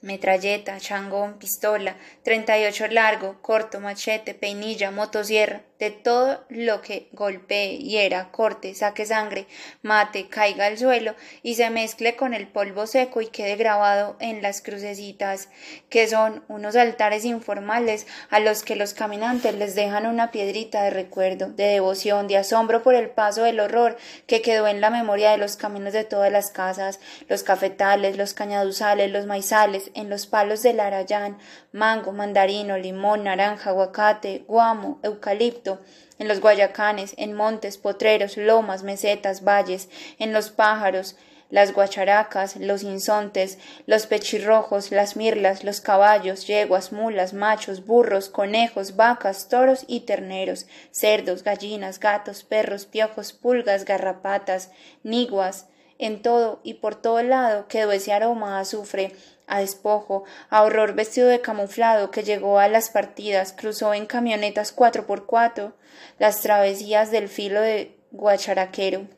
Metralleta, 0.01 0.81
changón, 0.81 1.39
pistola, 1.39 1.97
treinta 2.25 2.59
y 2.59 2.65
ocho 2.65 2.89
largo, 2.89 3.41
corto, 3.41 3.79
machete, 3.79 4.35
peinilla, 4.35 4.91
motosierra, 4.91 5.63
de 5.83 5.91
todo 5.91 6.45
lo 6.49 6.81
que 6.81 7.09
golpee, 7.11 7.79
hiera, 7.79 8.31
corte, 8.31 8.73
saque 8.73 9.05
sangre, 9.05 9.49
mate, 9.83 10.29
caiga 10.29 10.67
al 10.67 10.79
suelo 10.79 11.17
y 11.43 11.57
se 11.57 11.71
mezcle 11.71 12.15
con 12.15 12.35
el 12.35 12.47
polvo 12.47 12.87
seco 12.87 13.21
y 13.21 13.27
quede 13.27 13.57
grabado 13.57 14.15
en 14.21 14.43
las 14.43 14.63
crucecitas, 14.63 15.49
que 15.89 16.07
son 16.07 16.45
unos 16.47 16.77
altares 16.77 17.25
informales 17.25 18.07
a 18.31 18.39
los 18.39 18.63
que 18.63 18.77
los 18.77 18.95
caminantes 18.95 19.57
les 19.57 19.75
dejan 19.75 20.07
una 20.07 20.31
piedrita 20.31 20.85
de 20.85 20.91
recuerdo, 20.91 21.49
de 21.49 21.65
devoción, 21.65 22.29
de 22.29 22.37
asombro 22.37 22.85
por 22.85 22.95
el 22.95 23.11
paso 23.11 23.43
del 23.43 23.59
horror 23.59 23.97
que 24.29 24.41
quedó 24.41 24.69
en 24.69 24.81
la 24.81 24.91
memoria 24.91 25.33
de 25.33 25.39
los 25.39 25.57
caminos 25.57 25.95
de 25.95 26.05
todas 26.05 26.31
las 26.31 26.53
casas, 26.53 27.01
los 27.29 27.43
cafetales, 27.43 28.17
los 28.17 28.35
cañaduzales, 28.35 29.11
los 29.11 29.27
maizales, 29.27 29.91
en 29.95 30.09
los 30.09 30.29
palos 30.29 30.63
del 30.63 30.79
arayán, 30.79 31.39
mango, 31.73 32.13
mandarino, 32.13 32.77
limón, 32.77 33.25
naranja, 33.25 33.71
aguacate, 33.71 34.45
guamo, 34.47 35.01
eucalipto, 35.03 35.81
en 36.19 36.29
los 36.29 36.41
guayacanes, 36.41 37.15
en 37.17 37.35
montes, 37.35 37.79
potreros, 37.79 38.37
lomas, 38.37 38.83
mesetas, 38.83 39.43
valles, 39.43 39.89
en 40.19 40.33
los 40.33 40.51
pájaros, 40.51 41.17
las 41.53 41.75
guacharacas, 41.75 42.57
los 42.57 42.83
insontes, 42.83 43.59
los 43.87 44.07
pechirrojos, 44.07 44.91
las 44.91 45.17
mirlas, 45.17 45.65
los 45.65 45.83
caballos, 45.83 46.47
yeguas, 46.47 46.93
mulas, 46.93 47.35
machos, 47.35 47.85
burros, 47.85 48.31
conejos, 48.31 48.97
vacas, 48.97 49.49
toros 49.49 49.85
y 49.87 50.01
terneros, 50.01 50.67
cerdos, 50.93 51.43
gallinas, 51.43 52.01
gatos, 52.01 52.43
perros, 52.43 52.87
piojos, 52.87 53.35
pulgas, 53.35 53.85
garrapatas, 53.85 54.71
niguas, 55.03 55.67
en 55.99 56.23
todo 56.23 56.61
y 56.65 56.75
por 56.75 56.95
todo 56.95 57.23
lado 57.23 57.69
quedó 57.69 57.93
ese 57.93 58.15
aroma 58.15 58.57
a 58.57 58.61
azufre, 58.61 59.13
a 59.53 59.59
despojo, 59.59 60.25
a 60.49 60.63
horror 60.63 60.95
vestido 60.95 61.29
de 61.29 61.43
camuflado 61.43 62.11
que 62.11 62.23
llegó 62.23 62.59
a 62.59 62.69
las 62.69 62.89
partidas, 62.89 63.53
cruzó 63.53 63.93
en 63.93 64.07
camionetas 64.07 64.73
cuatro 64.73 65.07
por 65.07 65.27
cuatro 65.27 65.75
las 66.19 66.41
travesías 66.41 67.11
del 67.11 67.29
filo 67.29 67.61
de 67.61 67.95
Guacharaquero. 68.13 69.09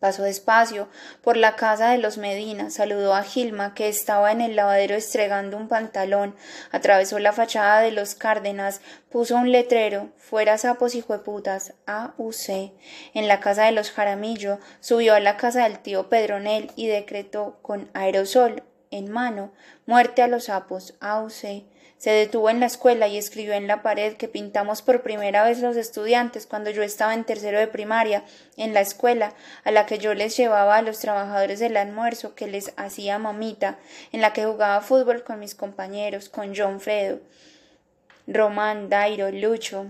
Pasó 0.00 0.24
despacio 0.24 0.88
por 1.22 1.36
la 1.36 1.54
casa 1.54 1.90
de 1.90 1.98
los 1.98 2.18
Medina, 2.18 2.70
saludó 2.70 3.14
a 3.14 3.22
Gilma, 3.22 3.72
que 3.72 3.88
estaba 3.88 4.32
en 4.32 4.40
el 4.40 4.56
lavadero 4.56 4.96
estregando 4.96 5.56
un 5.56 5.68
pantalón, 5.68 6.34
atravesó 6.72 7.20
la 7.20 7.32
fachada 7.32 7.82
de 7.82 7.92
los 7.92 8.16
Cárdenas, 8.16 8.80
puso 9.12 9.36
un 9.36 9.52
letrero, 9.52 10.08
fuera 10.16 10.58
sapos 10.58 10.96
y 10.96 11.02
jueputas, 11.02 11.74
A.U.C. 11.86 12.72
En 13.14 13.28
la 13.28 13.38
casa 13.38 13.66
de 13.66 13.70
los 13.70 13.92
Jaramillo, 13.92 14.58
subió 14.80 15.14
a 15.14 15.20
la 15.20 15.36
casa 15.36 15.62
del 15.62 15.78
tío 15.78 16.08
Pedronel 16.08 16.72
y 16.74 16.88
decretó 16.88 17.60
con 17.62 17.88
aerosol 17.94 18.64
en 18.92 19.10
mano, 19.10 19.50
muerte 19.86 20.22
a 20.22 20.28
los 20.28 20.44
sapos, 20.44 20.94
auce. 21.00 21.64
Se 21.98 22.10
detuvo 22.10 22.50
en 22.50 22.58
la 22.58 22.66
escuela 22.66 23.06
y 23.06 23.16
escribió 23.16 23.54
en 23.54 23.68
la 23.68 23.82
pared 23.82 24.14
que 24.16 24.26
pintamos 24.26 24.82
por 24.82 25.02
primera 25.02 25.44
vez 25.44 25.60
los 25.60 25.76
estudiantes 25.76 26.46
cuando 26.46 26.70
yo 26.70 26.82
estaba 26.82 27.14
en 27.14 27.24
tercero 27.24 27.58
de 27.58 27.68
primaria, 27.68 28.24
en 28.56 28.74
la 28.74 28.80
escuela, 28.80 29.34
a 29.64 29.70
la 29.70 29.86
que 29.86 29.98
yo 29.98 30.12
les 30.12 30.36
llevaba 30.36 30.76
a 30.76 30.82
los 30.82 30.98
trabajadores 30.98 31.60
el 31.60 31.76
almuerzo 31.76 32.34
que 32.34 32.48
les 32.48 32.72
hacía 32.76 33.18
mamita, 33.18 33.78
en 34.10 34.20
la 34.20 34.32
que 34.32 34.44
jugaba 34.44 34.80
fútbol 34.80 35.22
con 35.22 35.38
mis 35.38 35.54
compañeros, 35.54 36.28
con 36.28 36.54
John 36.56 36.80
Fredo, 36.80 37.20
Román, 38.26 38.88
Dairo, 38.88 39.30
Lucho, 39.30 39.86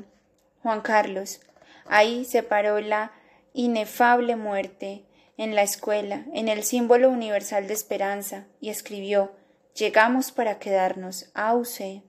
Juan 0.63 0.83
Carlos. 0.83 1.41
Ahí 1.87 2.25
se 2.27 2.43
paró 2.43 2.79
la 2.81 3.13
inefable 3.55 4.37
muerte, 4.37 5.05
en 5.37 5.55
la 5.55 5.63
escuela, 5.63 6.25
en 6.35 6.49
el 6.49 6.63
símbolo 6.63 7.11
universal 7.11 7.67
de 7.67 7.75
esperanza, 7.75 8.47
y 8.61 8.71
escribió 8.71 9.33
Llegamos 9.75 10.33
para 10.33 10.59
quedarnos, 10.59 11.31
auce. 11.35 12.03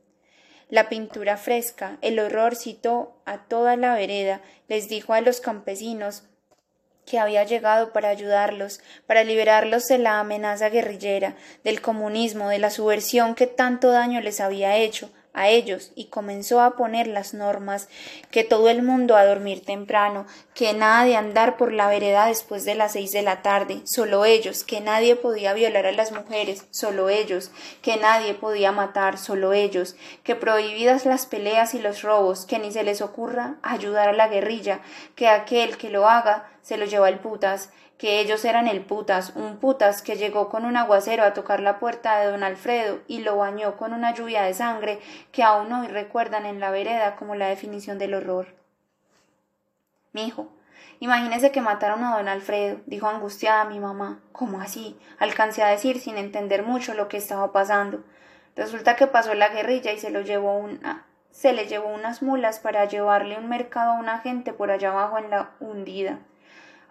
La 0.69 0.89
pintura 0.89 1.37
fresca, 1.37 1.97
el 2.01 2.19
horror 2.19 2.55
citó 2.55 3.21
a 3.25 3.45
toda 3.45 3.77
la 3.77 3.95
vereda, 3.95 4.41
les 4.67 4.89
dijo 4.89 5.13
a 5.13 5.21
los 5.21 5.39
campesinos 5.39 6.23
que 7.05 7.19
había 7.19 7.43
llegado 7.43 7.93
para 7.93 8.09
ayudarlos, 8.09 8.81
para 9.07 9.23
liberarlos 9.23 9.87
de 9.87 9.97
la 9.97 10.19
amenaza 10.19 10.69
guerrillera, 10.69 11.35
del 11.63 11.81
comunismo, 11.81 12.49
de 12.49 12.59
la 12.59 12.69
subversión 12.69 13.35
que 13.35 13.47
tanto 13.47 13.91
daño 13.91 14.21
les 14.21 14.39
había 14.39 14.77
hecho, 14.77 15.11
a 15.33 15.49
ellos 15.49 15.91
y 15.95 16.05
comenzó 16.05 16.61
a 16.61 16.75
poner 16.75 17.07
las 17.07 17.33
normas, 17.33 17.89
que 18.31 18.43
todo 18.43 18.69
el 18.69 18.83
mundo 18.83 19.15
a 19.15 19.25
dormir 19.25 19.65
temprano, 19.65 20.25
que 20.53 20.73
nada 20.73 21.05
de 21.05 21.15
andar 21.15 21.57
por 21.57 21.73
la 21.73 21.87
vereda 21.87 22.27
después 22.27 22.65
de 22.65 22.75
las 22.75 22.93
seis 22.93 23.11
de 23.11 23.23
la 23.23 23.41
tarde, 23.41 23.81
solo 23.85 24.25
ellos, 24.25 24.63
que 24.63 24.81
nadie 24.81 25.15
podía 25.15 25.53
violar 25.53 25.85
a 25.87 25.91
las 25.91 26.11
mujeres, 26.11 26.65
solo 26.71 27.09
ellos, 27.09 27.51
que 27.81 27.97
nadie 27.97 28.33
podía 28.35 28.71
matar, 28.71 29.17
solo 29.17 29.53
ellos, 29.53 29.95
que 30.23 30.35
prohibidas 30.35 31.05
las 31.05 31.25
peleas 31.25 31.73
y 31.73 31.79
los 31.79 32.03
robos, 32.03 32.45
que 32.45 32.59
ni 32.59 32.71
se 32.71 32.83
les 32.83 33.01
ocurra 33.01 33.55
ayudar 33.63 34.09
a 34.09 34.13
la 34.13 34.27
guerrilla, 34.27 34.81
que 35.15 35.27
aquel 35.27 35.77
que 35.77 35.89
lo 35.89 36.07
haga 36.07 36.49
se 36.61 36.77
lo 36.77 36.85
lleva 36.85 37.07
al 37.07 37.19
putas, 37.19 37.69
que 38.03 38.19
ellos 38.19 38.43
eran 38.43 38.67
el 38.67 38.81
putas, 38.81 39.31
un 39.33 39.59
putas 39.59 40.01
que 40.01 40.17
llegó 40.17 40.49
con 40.49 40.65
un 40.65 40.75
aguacero 40.75 41.23
a 41.23 41.33
tocar 41.33 41.61
la 41.61 41.79
puerta 41.79 42.19
de 42.19 42.29
don 42.29 42.43
Alfredo 42.43 42.99
y 43.07 43.19
lo 43.19 43.37
bañó 43.37 43.77
con 43.77 43.93
una 43.93 44.13
lluvia 44.13 44.43
de 44.43 44.53
sangre 44.53 44.99
que 45.31 45.41
aún 45.41 45.71
hoy 45.71 45.87
recuerdan 45.87 46.45
en 46.45 46.59
la 46.59 46.69
vereda 46.69 47.15
como 47.15 47.35
la 47.35 47.47
definición 47.47 47.97
del 47.99 48.15
horror. 48.15 48.47
Mijo, 50.11 50.49
imagínese 50.99 51.53
que 51.53 51.61
mataron 51.61 52.03
a 52.03 52.17
don 52.17 52.27
Alfredo, 52.27 52.81
dijo 52.87 53.07
angustiada 53.07 53.63
mi 53.63 53.79
mamá. 53.79 54.19
¿Cómo 54.33 54.59
así? 54.59 54.99
Alcancé 55.17 55.63
a 55.63 55.69
decir 55.69 56.01
sin 56.01 56.17
entender 56.17 56.63
mucho 56.63 56.93
lo 56.95 57.07
que 57.07 57.15
estaba 57.15 57.53
pasando. 57.53 58.03
Resulta 58.57 58.97
que 58.97 59.07
pasó 59.07 59.33
la 59.33 59.47
guerrilla 59.47 59.93
y 59.93 59.97
se 59.97 60.09
lo 60.09 60.19
llevó 60.19 60.57
una 60.57 61.05
se 61.31 61.53
le 61.53 61.67
llevó 61.67 61.87
unas 61.87 62.21
mulas 62.21 62.59
para 62.59 62.83
llevarle 62.83 63.37
un 63.37 63.47
mercado 63.47 63.93
a 63.93 63.99
una 63.99 64.19
gente 64.19 64.51
por 64.51 64.71
allá 64.71 64.89
abajo 64.89 65.19
en 65.19 65.29
la 65.29 65.51
hundida. 65.61 66.19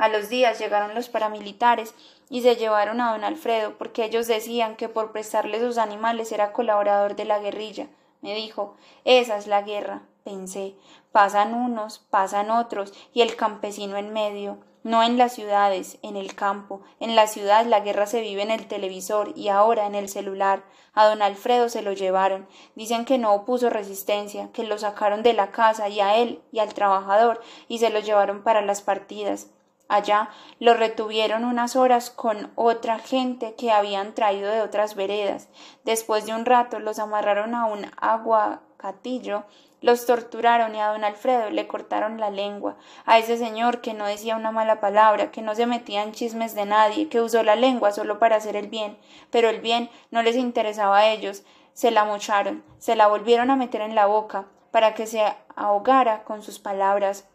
A 0.03 0.09
los 0.09 0.29
días 0.29 0.59
llegaron 0.59 0.97
los 0.97 1.09
paramilitares 1.09 1.95
y 2.29 2.43
se 2.43 2.57
llevaron 2.57 3.01
a 3.01 3.13
don 3.13 3.23
Alfredo 3.23 3.79
porque 3.79 4.05
ellos 4.05 4.27
decían 4.27 4.75
que 4.75 4.89
por 4.89 5.13
prestarle 5.13 5.61
sus 5.61 5.79
animales 5.79 6.33
era 6.33 6.53
colaborador 6.53 7.15
de 7.15 7.25
la 7.25 7.39
guerrilla. 7.39 7.87
Me 8.21 8.35
dijo, 8.35 8.75
esa 9.05 9.37
es 9.37 9.47
la 9.47 9.63
guerra. 9.63 10.03
Pensé, 10.25 10.75
pasan 11.13 11.55
unos, 11.55 12.01
pasan 12.11 12.51
otros 12.51 12.93
y 13.15 13.21
el 13.21 13.37
campesino 13.37 13.97
en 13.97 14.13
medio. 14.13 14.59
No 14.83 15.05
en 15.05 15.19
las 15.19 15.35
ciudades, 15.35 15.99
en 16.03 16.17
el 16.17 16.35
campo. 16.35 16.83
En 16.99 17.15
la 17.15 17.29
ciudad 17.29 17.65
la 17.65 17.79
guerra 17.79 18.07
se 18.07 18.23
vive 18.23 18.43
en 18.43 18.51
el 18.51 18.67
televisor 18.67 19.33
y 19.37 19.51
ahora 19.51 19.87
en 19.87 19.95
el 19.95 20.09
celular. 20.09 20.65
A 20.95 21.07
don 21.07 21.23
Alfredo 21.23 21.69
se 21.69 21.83
lo 21.83 21.93
llevaron. 21.93 22.49
Dicen 22.75 23.05
que 23.05 23.19
no 23.19 23.33
opuso 23.35 23.71
resistencia, 23.71 24.51
que 24.53 24.65
lo 24.65 24.79
sacaron 24.79 25.23
de 25.23 25.33
la 25.33 25.53
casa 25.53 25.89
y 25.89 26.01
a 26.01 26.17
él 26.17 26.43
y 26.51 26.59
al 26.59 26.75
trabajador 26.75 27.41
y 27.69 27.79
se 27.79 27.91
lo 27.91 28.01
llevaron 28.01 28.43
para 28.43 28.63
las 28.63 28.83
partidas. 28.83 29.53
Allá 29.93 30.31
lo 30.59 30.73
retuvieron 30.73 31.45
unas 31.45 31.77
horas 31.77 32.09
con 32.09 32.51
otra 32.55 32.99
gente 32.99 33.55
que 33.57 33.71
habían 33.71 34.15
traído 34.15 34.51
de 34.51 34.63
otras 34.63 34.95
veredas. 34.95 35.51
Después 35.85 36.25
de 36.25 36.33
un 36.33 36.47
rato 36.47 36.79
los 36.79 36.99
amarraron 36.99 37.55
a 37.55 37.67
un 37.67 37.85
aguacatillo 38.01 39.45
los 39.83 40.07
torturaron 40.07 40.75
y 40.75 40.81
a 40.81 40.89
don 40.89 41.05
Alfredo 41.05 41.51
le 41.51 41.67
cortaron 41.67 42.19
la 42.21 42.31
lengua, 42.31 42.77
a 43.05 43.19
ese 43.19 43.37
señor 43.37 43.81
que 43.81 43.95
no 43.95 44.07
decía 44.07 44.37
una 44.37 44.53
mala 44.53 44.81
palabra, 44.81 45.31
que 45.31 45.43
no 45.43 45.55
se 45.55 45.67
metía 45.67 46.05
en 46.05 46.13
chismes 46.13 46.55
de 46.55 46.65
nadie, 46.65 47.09
que 47.09 47.21
usó 47.21 47.43
la 47.43 47.57
lengua 47.57 47.91
solo 47.91 48.19
para 48.19 48.37
hacer 48.37 48.57
el 48.57 48.69
bien, 48.69 48.97
pero 49.31 49.51
el 49.51 49.61
bien 49.61 49.91
no 50.13 50.23
les 50.23 50.37
interesaba 50.37 50.99
a 50.99 51.11
ellos, 51.11 51.43
se 51.75 51.91
la 51.91 52.05
mocharon, 52.05 52.65
se 52.79 52.95
la 52.95 53.09
volvieron 53.09 53.51
a 53.51 53.57
meter 53.57 53.81
en 53.81 53.97
la 53.97 54.07
boca, 54.07 54.47
para 54.71 54.95
que 54.95 55.07
se 55.07 55.23
ahogara 55.57 56.23
con 56.23 56.43
sus 56.43 56.61
palabras, 56.61 57.29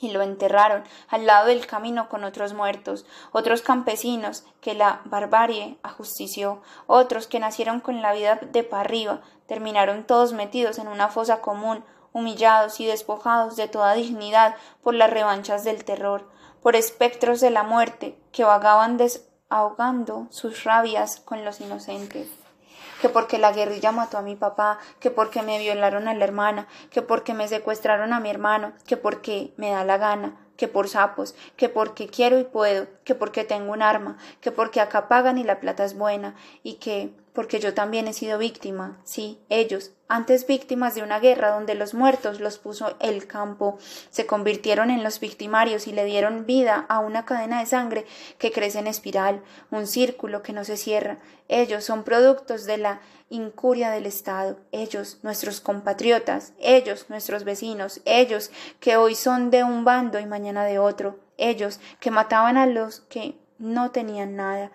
y 0.00 0.10
lo 0.10 0.22
enterraron 0.22 0.82
al 1.08 1.26
lado 1.26 1.46
del 1.46 1.66
camino 1.66 2.08
con 2.08 2.24
otros 2.24 2.54
muertos, 2.54 3.06
otros 3.30 3.62
campesinos 3.62 4.44
que 4.60 4.74
la 4.74 5.00
barbarie 5.04 5.78
ajustició, 5.82 6.60
otros 6.86 7.26
que 7.26 7.38
nacieron 7.38 7.80
con 7.80 8.02
la 8.02 8.12
vida 8.12 8.36
de 8.36 8.64
para 8.64 8.82
arriba, 8.82 9.20
terminaron 9.46 10.04
todos 10.04 10.32
metidos 10.32 10.78
en 10.78 10.88
una 10.88 11.08
fosa 11.08 11.40
común, 11.40 11.84
humillados 12.12 12.80
y 12.80 12.86
despojados 12.86 13.56
de 13.56 13.68
toda 13.68 13.94
dignidad 13.94 14.56
por 14.82 14.94
las 14.94 15.10
revanchas 15.10 15.64
del 15.64 15.84
terror, 15.84 16.28
por 16.62 16.76
espectros 16.76 17.40
de 17.40 17.50
la 17.50 17.62
muerte 17.62 18.18
que 18.32 18.44
vagaban 18.44 18.96
desahogando 18.96 20.26
sus 20.30 20.64
rabias 20.64 21.20
con 21.20 21.44
los 21.44 21.60
inocentes 21.60 22.41
que 23.02 23.08
porque 23.08 23.36
la 23.36 23.50
guerrilla 23.50 23.90
mató 23.90 24.16
a 24.16 24.22
mi 24.22 24.36
papá, 24.36 24.78
que 25.00 25.10
porque 25.10 25.42
me 25.42 25.58
violaron 25.58 26.06
a 26.06 26.14
la 26.14 26.24
hermana, 26.24 26.68
que 26.92 27.02
porque 27.02 27.34
me 27.34 27.48
secuestraron 27.48 28.12
a 28.12 28.20
mi 28.20 28.30
hermano, 28.30 28.74
que 28.86 28.96
porque 28.96 29.52
me 29.56 29.70
da 29.70 29.84
la 29.84 29.98
gana, 29.98 30.36
que 30.56 30.68
por 30.68 30.88
sapos, 30.88 31.34
que 31.56 31.68
porque 31.68 32.06
quiero 32.06 32.38
y 32.38 32.44
puedo, 32.44 32.86
que 33.02 33.16
porque 33.16 33.42
tengo 33.42 33.72
un 33.72 33.82
arma, 33.82 34.18
que 34.40 34.52
porque 34.52 34.80
acá 34.80 35.08
pagan 35.08 35.36
y 35.36 35.42
la 35.42 35.58
plata 35.58 35.84
es 35.84 35.98
buena, 35.98 36.36
y 36.62 36.74
que 36.74 37.12
porque 37.32 37.60
yo 37.60 37.72
también 37.72 38.08
he 38.08 38.12
sido 38.12 38.38
víctima, 38.38 39.00
sí, 39.04 39.40
ellos, 39.48 39.92
antes 40.08 40.46
víctimas 40.46 40.94
de 40.94 41.02
una 41.02 41.18
guerra 41.18 41.50
donde 41.50 41.74
los 41.74 41.94
muertos 41.94 42.40
los 42.40 42.58
puso 42.58 42.94
el 43.00 43.26
campo, 43.26 43.78
se 44.10 44.26
convirtieron 44.26 44.90
en 44.90 45.02
los 45.02 45.20
victimarios 45.20 45.86
y 45.86 45.92
le 45.92 46.04
dieron 46.04 46.44
vida 46.44 46.84
a 46.90 46.98
una 46.98 47.24
cadena 47.24 47.60
de 47.60 47.66
sangre 47.66 48.06
que 48.38 48.52
crece 48.52 48.80
en 48.80 48.86
espiral, 48.86 49.42
un 49.70 49.86
círculo 49.86 50.42
que 50.42 50.52
no 50.52 50.64
se 50.64 50.76
cierra. 50.76 51.18
Ellos 51.48 51.84
son 51.84 52.04
productos 52.04 52.66
de 52.66 52.76
la 52.76 53.00
incuria 53.30 53.90
del 53.90 54.04
Estado, 54.04 54.58
ellos, 54.72 55.18
nuestros 55.22 55.62
compatriotas, 55.62 56.52
ellos, 56.58 57.06
nuestros 57.08 57.44
vecinos, 57.44 58.02
ellos, 58.04 58.50
que 58.78 58.98
hoy 58.98 59.14
son 59.14 59.50
de 59.50 59.64
un 59.64 59.86
bando 59.86 60.20
y 60.20 60.26
mañana 60.26 60.64
de 60.66 60.78
otro, 60.78 61.18
ellos, 61.38 61.80
que 61.98 62.10
mataban 62.10 62.58
a 62.58 62.66
los 62.66 63.00
que 63.00 63.38
no 63.58 63.90
tenían 63.90 64.36
nada, 64.36 64.70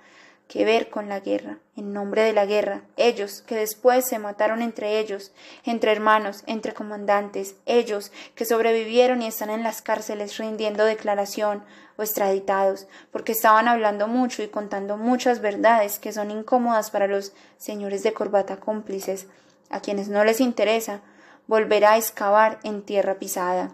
que 0.48 0.64
ver 0.64 0.90
con 0.90 1.10
la 1.10 1.20
guerra, 1.20 1.58
en 1.76 1.92
nombre 1.94 2.24
de 2.24 2.34
la 2.34 2.46
guerra, 2.46 2.84
ellos 2.96 3.42
que 3.42 3.56
después 3.56 4.06
se 4.06 4.18
mataron 4.18 4.62
entre 4.62 5.00
ellos, 5.00 5.32
entre 5.66 5.92
hermanos, 5.92 6.44
entre 6.48 6.74
comandantes, 6.74 7.56
ellos 7.66 8.12
que 8.34 8.46
sobrevivieron 8.46 9.22
y 9.22 9.28
están 9.28 9.50
en 9.50 9.64
las 9.64 9.82
cárceles 9.82 10.38
rindiendo 10.38 10.86
declaración 10.86 11.64
o 11.98 12.04
extraditados, 12.04 12.88
porque 13.12 13.34
estaban 13.34 13.68
hablando 13.68 14.08
mucho 14.08 14.42
y 14.42 14.48
contando 14.48 14.98
muchas 14.98 15.42
verdades 15.42 16.00
que 16.00 16.14
son 16.14 16.32
incómodas 16.32 16.92
para 16.92 17.08
los 17.08 17.34
señores 17.58 18.04
de 18.04 18.14
corbata 18.14 18.58
cómplices, 18.58 19.28
a 19.70 19.82
quienes 19.82 20.08
no 20.08 20.24
les 20.24 20.40
interesa 20.40 21.02
volver 21.48 21.86
a 21.86 21.98
excavar 21.98 22.60
en 22.64 22.84
tierra 22.84 23.16
pisada. 23.16 23.72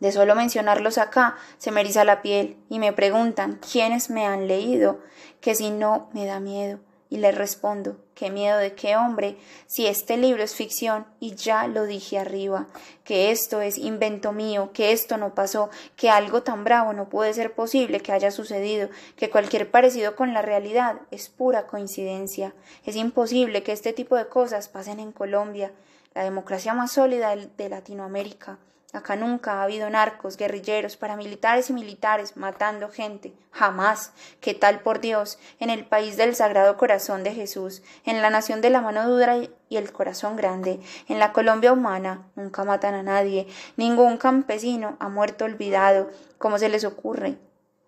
De 0.00 0.12
solo 0.12 0.34
mencionarlos 0.34 0.98
acá 0.98 1.36
se 1.58 1.70
me 1.70 1.80
eriza 1.80 2.04
la 2.04 2.22
piel 2.22 2.56
y 2.68 2.78
me 2.78 2.92
preguntan 2.92 3.58
quiénes 3.72 4.10
me 4.10 4.26
han 4.26 4.46
leído, 4.46 5.00
que 5.40 5.54
si 5.54 5.70
no 5.70 6.08
me 6.12 6.26
da 6.26 6.40
miedo. 6.40 6.78
Y 7.10 7.16
les 7.16 7.34
respondo, 7.34 7.96
¿qué 8.14 8.30
miedo 8.30 8.58
de 8.58 8.74
qué 8.74 8.94
hombre? 8.94 9.38
Si 9.66 9.86
este 9.86 10.18
libro 10.18 10.42
es 10.42 10.54
ficción 10.54 11.06
y 11.20 11.36
ya 11.36 11.66
lo 11.66 11.84
dije 11.84 12.18
arriba, 12.18 12.66
que 13.02 13.30
esto 13.30 13.62
es 13.62 13.78
invento 13.78 14.32
mío, 14.32 14.72
que 14.74 14.92
esto 14.92 15.16
no 15.16 15.34
pasó, 15.34 15.70
que 15.96 16.10
algo 16.10 16.42
tan 16.42 16.64
bravo 16.64 16.92
no 16.92 17.08
puede 17.08 17.32
ser 17.32 17.54
posible 17.54 18.00
que 18.00 18.12
haya 18.12 18.30
sucedido, 18.30 18.90
que 19.16 19.30
cualquier 19.30 19.70
parecido 19.70 20.16
con 20.16 20.34
la 20.34 20.42
realidad 20.42 20.96
es 21.10 21.30
pura 21.30 21.66
coincidencia. 21.66 22.54
Es 22.84 22.94
imposible 22.94 23.62
que 23.62 23.72
este 23.72 23.94
tipo 23.94 24.14
de 24.16 24.28
cosas 24.28 24.68
pasen 24.68 25.00
en 25.00 25.12
Colombia, 25.12 25.72
la 26.14 26.24
democracia 26.24 26.74
más 26.74 26.92
sólida 26.92 27.34
de 27.34 27.68
Latinoamérica. 27.70 28.58
Acá 28.94 29.16
nunca 29.16 29.52
ha 29.52 29.64
habido 29.64 29.90
narcos, 29.90 30.38
guerrilleros, 30.38 30.96
paramilitares 30.96 31.68
y 31.68 31.74
militares 31.74 32.38
matando 32.38 32.88
gente. 32.88 33.34
Jamás. 33.50 34.12
¿Qué 34.40 34.54
tal 34.54 34.80
por 34.80 35.00
Dios? 35.00 35.38
En 35.60 35.68
el 35.68 35.84
país 35.84 36.16
del 36.16 36.34
Sagrado 36.34 36.78
Corazón 36.78 37.22
de 37.22 37.34
Jesús, 37.34 37.82
en 38.06 38.22
la 38.22 38.30
nación 38.30 38.62
de 38.62 38.70
la 38.70 38.80
mano 38.80 39.06
dura 39.06 39.36
y 39.36 39.76
el 39.76 39.92
corazón 39.92 40.36
grande, 40.36 40.80
en 41.06 41.18
la 41.18 41.34
Colombia 41.34 41.74
humana, 41.74 42.26
nunca 42.34 42.64
matan 42.64 42.94
a 42.94 43.02
nadie. 43.02 43.46
Ningún 43.76 44.16
campesino 44.16 44.96
ha 45.00 45.10
muerto 45.10 45.44
olvidado. 45.44 46.08
¿Cómo 46.38 46.58
se 46.58 46.70
les 46.70 46.84
ocurre? 46.84 47.36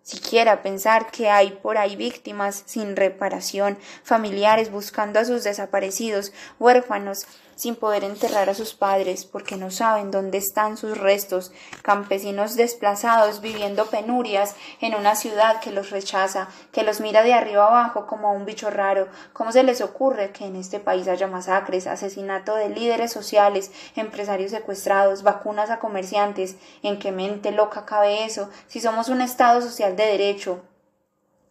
Siquiera 0.03 0.61
pensar 0.61 1.11
que 1.11 1.29
hay 1.29 1.51
por 1.51 1.77
ahí 1.77 1.95
víctimas 1.95 2.63
sin 2.65 2.95
reparación, 2.95 3.77
familiares 4.03 4.71
buscando 4.71 5.19
a 5.19 5.25
sus 5.25 5.43
desaparecidos, 5.43 6.33
huérfanos 6.59 7.25
sin 7.61 7.75
poder 7.75 8.03
enterrar 8.03 8.49
a 8.49 8.55
sus 8.55 8.73
padres 8.73 9.23
porque 9.23 9.55
no 9.55 9.69
saben 9.69 10.09
dónde 10.09 10.39
están 10.39 10.77
sus 10.77 10.97
restos, 10.97 11.51
campesinos 11.83 12.55
desplazados 12.55 13.39
viviendo 13.39 13.85
penurias 13.85 14.55
en 14.79 14.95
una 14.95 15.15
ciudad 15.15 15.59
que 15.59 15.71
los 15.71 15.91
rechaza, 15.91 16.47
que 16.71 16.81
los 16.81 17.01
mira 17.01 17.21
de 17.21 17.33
arriba 17.33 17.67
abajo 17.67 18.07
como 18.07 18.29
a 18.29 18.31
un 18.31 18.45
bicho 18.45 18.71
raro. 18.71 19.09
¿Cómo 19.33 19.51
se 19.51 19.61
les 19.61 19.81
ocurre 19.81 20.31
que 20.31 20.45
en 20.45 20.55
este 20.55 20.79
país 20.79 21.07
haya 21.07 21.27
masacres, 21.27 21.85
asesinato 21.85 22.55
de 22.55 22.69
líderes 22.69 23.11
sociales, 23.11 23.71
empresarios 23.95 24.49
secuestrados, 24.49 25.21
vacunas 25.21 25.69
a 25.69 25.77
comerciantes? 25.77 26.55
¿En 26.81 26.97
qué 26.97 27.11
mente 27.11 27.51
loca 27.51 27.85
cabe 27.85 28.25
eso? 28.25 28.49
Si 28.69 28.79
somos 28.79 29.07
un 29.07 29.21
Estado 29.21 29.61
social 29.61 29.90
de 29.95 30.05
derecho, 30.05 30.63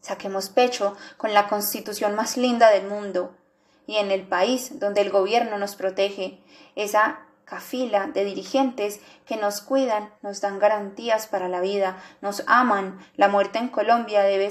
Saquemos 0.01 0.49
pecho 0.49 0.97
con 1.19 1.35
la 1.35 1.47
constitución 1.47 2.15
más 2.15 2.37
linda 2.37 2.71
del 2.71 2.87
mundo, 2.87 3.35
y 3.87 3.97
en 3.97 4.11
el 4.11 4.23
país 4.27 4.79
donde 4.79 5.03
el 5.03 5.11
gobierno 5.11 5.59
nos 5.59 5.77
protege, 5.77 6.39
esa 6.75 7.27
cafila 7.45 8.07
de 8.07 8.25
dirigentes 8.25 9.01
que 9.27 9.37
nos 9.37 9.61
cuidan, 9.61 10.11
nos 10.23 10.41
dan 10.41 10.59
garantías 10.59 11.27
para 11.27 11.49
la 11.49 11.61
vida, 11.61 12.03
nos 12.21 12.45
aman. 12.47 13.01
La 13.17 13.29
muerte 13.29 13.59
en 13.59 13.69
Colombia 13.69 14.23
debe, 14.23 14.51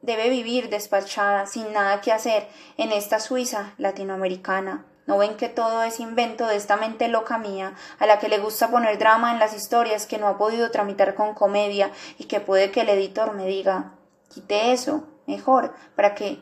debe 0.00 0.30
vivir 0.30 0.70
despachada, 0.70 1.46
sin 1.46 1.72
nada 1.72 2.00
que 2.00 2.12
hacer, 2.12 2.48
en 2.78 2.90
esta 2.90 3.20
Suiza 3.20 3.74
latinoamericana. 3.76 4.86
¿No 5.10 5.18
ven 5.18 5.36
que 5.36 5.48
todo 5.48 5.82
es 5.82 5.98
invento 5.98 6.46
de 6.46 6.54
esta 6.54 6.76
mente 6.76 7.08
loca 7.08 7.36
mía, 7.36 7.74
a 7.98 8.06
la 8.06 8.20
que 8.20 8.28
le 8.28 8.38
gusta 8.38 8.70
poner 8.70 8.96
drama 8.96 9.32
en 9.32 9.40
las 9.40 9.56
historias 9.56 10.06
que 10.06 10.18
no 10.18 10.28
ha 10.28 10.38
podido 10.38 10.70
tramitar 10.70 11.16
con 11.16 11.34
comedia 11.34 11.90
y 12.16 12.26
que 12.26 12.38
puede 12.38 12.70
que 12.70 12.82
el 12.82 12.90
editor 12.90 13.34
me 13.34 13.48
diga 13.48 13.94
quite 14.32 14.70
eso, 14.70 15.08
mejor, 15.26 15.74
para 15.96 16.14
que 16.14 16.40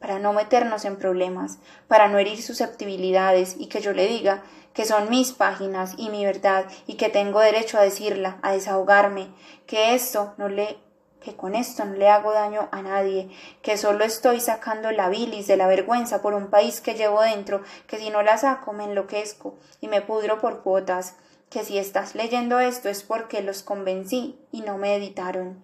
para 0.00 0.18
no 0.18 0.32
meternos 0.32 0.84
en 0.86 0.96
problemas, 0.96 1.60
para 1.86 2.08
no 2.08 2.18
herir 2.18 2.42
susceptibilidades 2.42 3.54
y 3.56 3.66
que 3.66 3.80
yo 3.80 3.92
le 3.92 4.08
diga 4.08 4.42
que 4.74 4.86
son 4.86 5.08
mis 5.08 5.30
páginas 5.30 5.94
y 5.96 6.08
mi 6.08 6.24
verdad 6.24 6.64
y 6.88 6.94
que 6.94 7.10
tengo 7.10 7.38
derecho 7.38 7.78
a 7.78 7.82
decirla, 7.82 8.38
a 8.42 8.50
desahogarme, 8.50 9.28
que 9.68 9.94
esto 9.94 10.34
no 10.36 10.48
le 10.48 10.78
que 11.22 11.36
con 11.36 11.54
esto 11.54 11.84
no 11.84 11.94
le 11.94 12.08
hago 12.08 12.32
daño 12.32 12.68
a 12.72 12.82
nadie, 12.82 13.30
que 13.62 13.76
solo 13.76 14.04
estoy 14.04 14.40
sacando 14.40 14.90
la 14.90 15.08
bilis 15.08 15.46
de 15.46 15.56
la 15.56 15.66
vergüenza 15.66 16.22
por 16.22 16.34
un 16.34 16.48
país 16.48 16.80
que 16.80 16.94
llevo 16.94 17.22
dentro, 17.22 17.62
que 17.86 17.98
si 17.98 18.10
no 18.10 18.22
la 18.22 18.38
saco 18.38 18.72
me 18.72 18.84
enloquezco 18.84 19.54
y 19.80 19.88
me 19.88 20.00
pudro 20.00 20.40
por 20.40 20.62
cuotas, 20.62 21.16
que 21.50 21.64
si 21.64 21.78
estás 21.78 22.14
leyendo 22.14 22.60
esto 22.60 22.88
es 22.88 23.02
porque 23.02 23.42
los 23.42 23.62
convencí 23.62 24.38
y 24.52 24.62
no 24.62 24.78
me 24.78 24.94
editaron. 24.94 25.62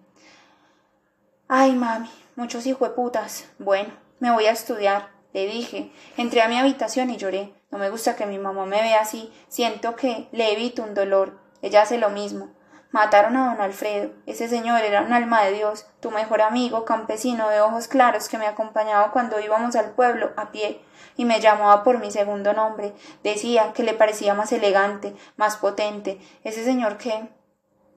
Ay, 1.47 1.73
mami, 1.73 2.09
muchos 2.35 2.65
putas. 2.95 3.45
Bueno, 3.57 3.93
me 4.19 4.31
voy 4.31 4.45
a 4.47 4.51
estudiar, 4.51 5.09
le 5.31 5.47
dije. 5.47 5.91
Entré 6.17 6.41
a 6.41 6.49
mi 6.49 6.57
habitación 6.57 7.09
y 7.09 7.15
lloré. 7.15 7.53
No 7.71 7.77
me 7.77 7.89
gusta 7.89 8.17
que 8.17 8.25
mi 8.25 8.37
mamá 8.37 8.65
me 8.65 8.81
vea 8.81 8.99
así. 8.99 9.31
Siento 9.47 9.95
que 9.95 10.27
le 10.33 10.51
evito 10.51 10.83
un 10.83 10.93
dolor. 10.93 11.39
Ella 11.61 11.83
hace 11.83 11.97
lo 11.97 12.09
mismo. 12.09 12.49
Mataron 12.91 13.35
a 13.35 13.47
don 13.47 13.61
Alfredo. 13.61 14.11
Ese 14.25 14.47
señor 14.47 14.81
era 14.81 15.01
un 15.01 15.11
alma 15.11 15.43
de 15.43 15.51
Dios, 15.51 15.85
tu 15.99 16.09
mejor 16.09 16.41
amigo, 16.41 16.85
campesino 16.85 17.49
de 17.49 17.59
ojos 17.59 17.89
claros 17.89 18.29
que 18.29 18.37
me 18.37 18.47
acompañaba 18.47 19.11
cuando 19.11 19.41
íbamos 19.41 19.75
al 19.75 19.91
pueblo 19.91 20.31
a 20.37 20.51
pie 20.51 20.81
y 21.17 21.25
me 21.25 21.41
llamaba 21.41 21.83
por 21.83 21.99
mi 21.99 22.11
segundo 22.11 22.53
nombre. 22.53 22.93
Decía 23.23 23.73
que 23.73 23.83
le 23.83 23.93
parecía 23.93 24.33
más 24.35 24.53
elegante, 24.53 25.13
más 25.35 25.57
potente. 25.57 26.21
Ese 26.45 26.63
señor 26.63 26.97
que 26.97 27.29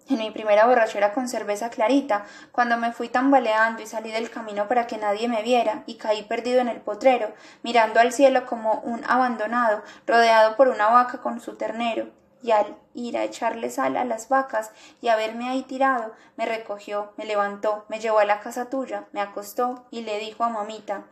en 0.08 0.18
mi 0.18 0.32
primera 0.32 0.66
borrachera 0.66 1.12
con 1.12 1.28
cerveza 1.28 1.70
clarita, 1.70 2.24
cuando 2.50 2.76
me 2.76 2.92
fui 2.92 3.08
tambaleando 3.08 3.82
y 3.82 3.86
salí 3.86 4.10
del 4.10 4.28
camino 4.28 4.66
para 4.66 4.88
que 4.88 4.98
nadie 4.98 5.28
me 5.28 5.42
viera, 5.42 5.84
y 5.86 5.98
caí 5.98 6.24
perdido 6.24 6.60
en 6.60 6.68
el 6.68 6.80
potrero, 6.80 7.32
mirando 7.62 8.00
al 8.00 8.12
cielo 8.12 8.44
como 8.44 8.80
un 8.80 9.04
abandonado, 9.06 9.84
rodeado 10.08 10.56
por 10.56 10.66
una 10.66 10.88
vaca 10.88 11.18
con 11.18 11.40
su 11.40 11.54
ternero, 11.54 12.08
y 12.42 12.52
al 12.52 12.76
ir 12.94 13.18
a 13.18 13.24
echarle 13.24 13.70
sal 13.70 13.96
a 13.96 14.04
las 14.04 14.28
vacas 14.28 14.72
y 15.00 15.08
a 15.08 15.16
verme 15.16 15.48
ahí 15.48 15.62
tirado, 15.62 16.12
me 16.36 16.46
recogió, 16.46 17.12
me 17.16 17.24
levantó, 17.24 17.84
me 17.88 18.00
llevó 18.00 18.18
a 18.18 18.24
la 18.24 18.40
casa 18.40 18.70
tuya, 18.70 19.06
me 19.12 19.20
acostó 19.20 19.84
y 19.90 20.02
le 20.02 20.18
dijo 20.18 20.44
a 20.44 20.48
mamita 20.48 21.04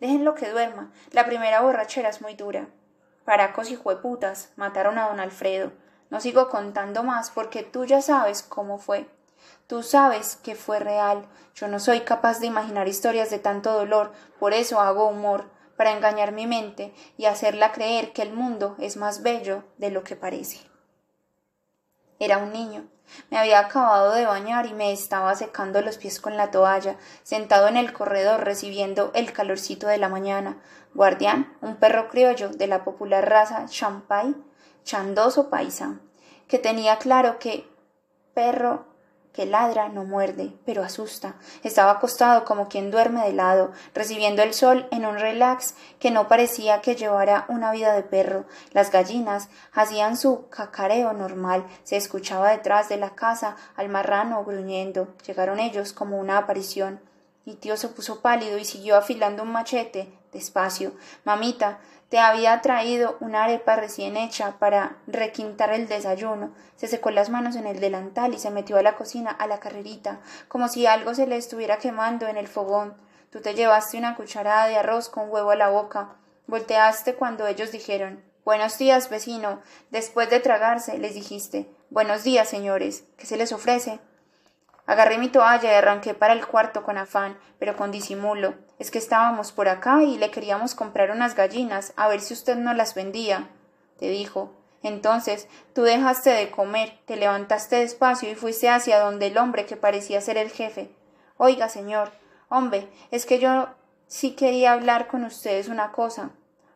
Déjenlo 0.00 0.34
que 0.34 0.50
duerma, 0.50 0.90
la 1.12 1.26
primera 1.26 1.60
borrachera 1.60 2.08
es 2.08 2.20
muy 2.20 2.34
dura. 2.34 2.66
Paracos 3.24 3.70
y 3.70 3.76
jueputas 3.76 4.50
mataron 4.56 4.98
a 4.98 5.06
don 5.06 5.20
Alfredo. 5.20 5.70
No 6.10 6.20
sigo 6.20 6.48
contando 6.48 7.04
más 7.04 7.30
porque 7.30 7.62
tú 7.62 7.84
ya 7.84 8.02
sabes 8.02 8.42
cómo 8.42 8.78
fue. 8.78 9.08
Tú 9.68 9.84
sabes 9.84 10.34
que 10.42 10.56
fue 10.56 10.80
real. 10.80 11.24
Yo 11.54 11.68
no 11.68 11.78
soy 11.78 12.00
capaz 12.00 12.40
de 12.40 12.46
imaginar 12.46 12.88
historias 12.88 13.30
de 13.30 13.38
tanto 13.38 13.72
dolor, 13.72 14.12
por 14.40 14.54
eso 14.54 14.80
hago 14.80 15.06
humor, 15.06 15.44
para 15.76 15.92
engañar 15.92 16.32
mi 16.32 16.48
mente 16.48 16.92
y 17.16 17.26
hacerla 17.26 17.70
creer 17.70 18.12
que 18.12 18.22
el 18.22 18.32
mundo 18.32 18.74
es 18.80 18.96
más 18.96 19.22
bello 19.22 19.62
de 19.78 19.90
lo 19.90 20.02
que 20.02 20.16
parece. 20.16 20.71
Era 22.22 22.38
un 22.38 22.52
niño. 22.52 22.84
Me 23.30 23.36
había 23.36 23.58
acabado 23.58 24.12
de 24.12 24.26
bañar 24.26 24.66
y 24.66 24.74
me 24.74 24.92
estaba 24.92 25.34
secando 25.34 25.82
los 25.82 25.98
pies 25.98 26.20
con 26.20 26.36
la 26.36 26.52
toalla, 26.52 26.94
sentado 27.24 27.66
en 27.66 27.76
el 27.76 27.92
corredor 27.92 28.44
recibiendo 28.44 29.10
el 29.16 29.32
calorcito 29.32 29.88
de 29.88 29.98
la 29.98 30.08
mañana. 30.08 30.62
Guardián, 30.94 31.52
un 31.62 31.74
perro 31.74 32.08
criollo 32.08 32.50
de 32.50 32.68
la 32.68 32.84
popular 32.84 33.28
raza 33.28 33.66
Champay, 33.66 34.36
chandoso 34.84 35.50
paisa, 35.50 35.98
que 36.46 36.60
tenía 36.60 36.98
claro 36.98 37.40
que 37.40 37.68
perro 38.34 38.86
que 39.32 39.46
ladra 39.46 39.88
no 39.88 40.04
muerde, 40.04 40.52
pero 40.64 40.82
asusta. 40.82 41.34
Estaba 41.62 41.92
acostado 41.92 42.44
como 42.44 42.68
quien 42.68 42.90
duerme 42.90 43.24
de 43.24 43.32
lado, 43.32 43.72
recibiendo 43.94 44.42
el 44.42 44.54
sol 44.54 44.86
en 44.90 45.06
un 45.06 45.18
relax 45.18 45.74
que 45.98 46.10
no 46.10 46.28
parecía 46.28 46.80
que 46.80 46.96
llevara 46.96 47.46
una 47.48 47.72
vida 47.72 47.94
de 47.94 48.02
perro. 48.02 48.44
Las 48.72 48.90
gallinas 48.90 49.48
hacían 49.72 50.16
su 50.16 50.48
cacareo 50.48 51.12
normal, 51.12 51.66
se 51.84 51.96
escuchaba 51.96 52.50
detrás 52.50 52.88
de 52.88 52.96
la 52.96 53.10
casa 53.10 53.56
al 53.76 53.88
marrano 53.88 54.44
gruñendo. 54.44 55.08
Llegaron 55.26 55.58
ellos 55.60 55.92
como 55.92 56.18
una 56.18 56.38
aparición. 56.38 57.00
Mi 57.44 57.54
tío 57.54 57.76
se 57.76 57.88
puso 57.88 58.20
pálido 58.20 58.58
y 58.58 58.64
siguió 58.64 58.96
afilando 58.96 59.42
un 59.42 59.50
machete, 59.50 60.12
despacio. 60.32 60.92
Mamita, 61.24 61.80
te 62.12 62.18
había 62.18 62.60
traído 62.60 63.16
una 63.20 63.44
arepa 63.44 63.74
recién 63.74 64.18
hecha 64.18 64.58
para 64.58 64.96
requintar 65.06 65.72
el 65.72 65.88
desayuno. 65.88 66.52
Se 66.76 66.86
secó 66.86 67.10
las 67.10 67.30
manos 67.30 67.56
en 67.56 67.66
el 67.66 67.80
delantal 67.80 68.34
y 68.34 68.38
se 68.38 68.50
metió 68.50 68.76
a 68.76 68.82
la 68.82 68.96
cocina 68.96 69.30
a 69.30 69.46
la 69.46 69.60
carrerita, 69.60 70.20
como 70.46 70.68
si 70.68 70.84
algo 70.84 71.14
se 71.14 71.26
le 71.26 71.38
estuviera 71.38 71.78
quemando 71.78 72.28
en 72.28 72.36
el 72.36 72.48
fogón. 72.48 72.94
Tú 73.30 73.40
te 73.40 73.54
llevaste 73.54 73.96
una 73.96 74.14
cucharada 74.14 74.66
de 74.66 74.76
arroz 74.76 75.08
con 75.08 75.30
huevo 75.30 75.52
a 75.52 75.56
la 75.56 75.70
boca. 75.70 76.16
Volteaste 76.48 77.14
cuando 77.14 77.46
ellos 77.46 77.72
dijeron 77.72 78.22
Buenos 78.44 78.76
días, 78.76 79.08
vecino. 79.08 79.62
Después 79.90 80.28
de 80.28 80.40
tragarse, 80.40 80.98
les 80.98 81.14
dijiste 81.14 81.66
Buenos 81.88 82.24
días, 82.24 82.46
señores. 82.46 83.04
¿Qué 83.16 83.24
se 83.24 83.38
les 83.38 83.52
ofrece? 83.52 84.00
Agarré 84.84 85.16
mi 85.16 85.30
toalla 85.30 85.72
y 85.72 85.74
arranqué 85.74 86.12
para 86.12 86.34
el 86.34 86.46
cuarto 86.46 86.82
con 86.82 86.98
afán, 86.98 87.38
pero 87.58 87.74
con 87.74 87.90
disimulo. 87.90 88.52
Es 88.82 88.90
que 88.90 88.98
estábamos 88.98 89.52
por 89.52 89.68
acá 89.68 90.02
y 90.02 90.18
le 90.18 90.32
queríamos 90.32 90.74
comprar 90.74 91.12
unas 91.12 91.36
gallinas, 91.36 91.92
a 91.94 92.08
ver 92.08 92.20
si 92.20 92.34
usted 92.34 92.56
no 92.56 92.74
las 92.74 92.96
vendía. 92.96 93.48
Te 93.96 94.08
dijo. 94.08 94.50
Entonces 94.82 95.46
tú 95.72 95.82
dejaste 95.82 96.30
de 96.30 96.50
comer, 96.50 96.98
te 97.04 97.14
levantaste 97.14 97.76
despacio 97.76 98.28
y 98.28 98.34
fuiste 98.34 98.68
hacia 98.68 98.98
donde 98.98 99.28
el 99.28 99.38
hombre 99.38 99.66
que 99.66 99.76
parecía 99.76 100.20
ser 100.20 100.36
el 100.36 100.50
jefe. 100.50 100.90
Oiga, 101.36 101.68
señor, 101.68 102.10
hombre, 102.48 102.88
es 103.12 103.24
que 103.24 103.38
yo 103.38 103.68
sí 104.08 104.32
quería 104.32 104.72
hablar 104.72 105.06
con 105.06 105.22
ustedes 105.22 105.68
una 105.68 105.92
cosa. 105.92 106.30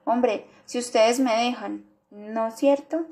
Hombre, 0.04 0.46
si 0.64 0.78
ustedes 0.78 1.18
me 1.18 1.36
dejan, 1.36 1.86
¿no 2.10 2.46
es 2.46 2.54
cierto? 2.54 3.04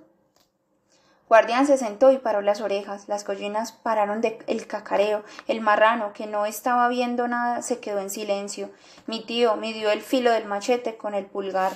Guardián 1.34 1.66
se 1.66 1.78
sentó 1.78 2.12
y 2.12 2.18
paró 2.18 2.42
las 2.42 2.60
orejas, 2.60 3.08
las 3.08 3.24
collinas 3.24 3.72
pararon 3.72 4.20
de 4.20 4.38
el 4.46 4.68
cacareo, 4.68 5.24
el 5.48 5.60
marrano, 5.60 6.12
que 6.12 6.28
no 6.28 6.46
estaba 6.46 6.86
viendo 6.86 7.26
nada, 7.26 7.60
se 7.60 7.80
quedó 7.80 7.98
en 7.98 8.08
silencio. 8.08 8.70
Mi 9.08 9.20
tío 9.24 9.56
midió 9.56 9.90
el 9.90 10.00
filo 10.00 10.30
del 10.30 10.44
machete 10.44 10.96
con 10.96 11.12
el 11.12 11.26
pulgar. 11.26 11.72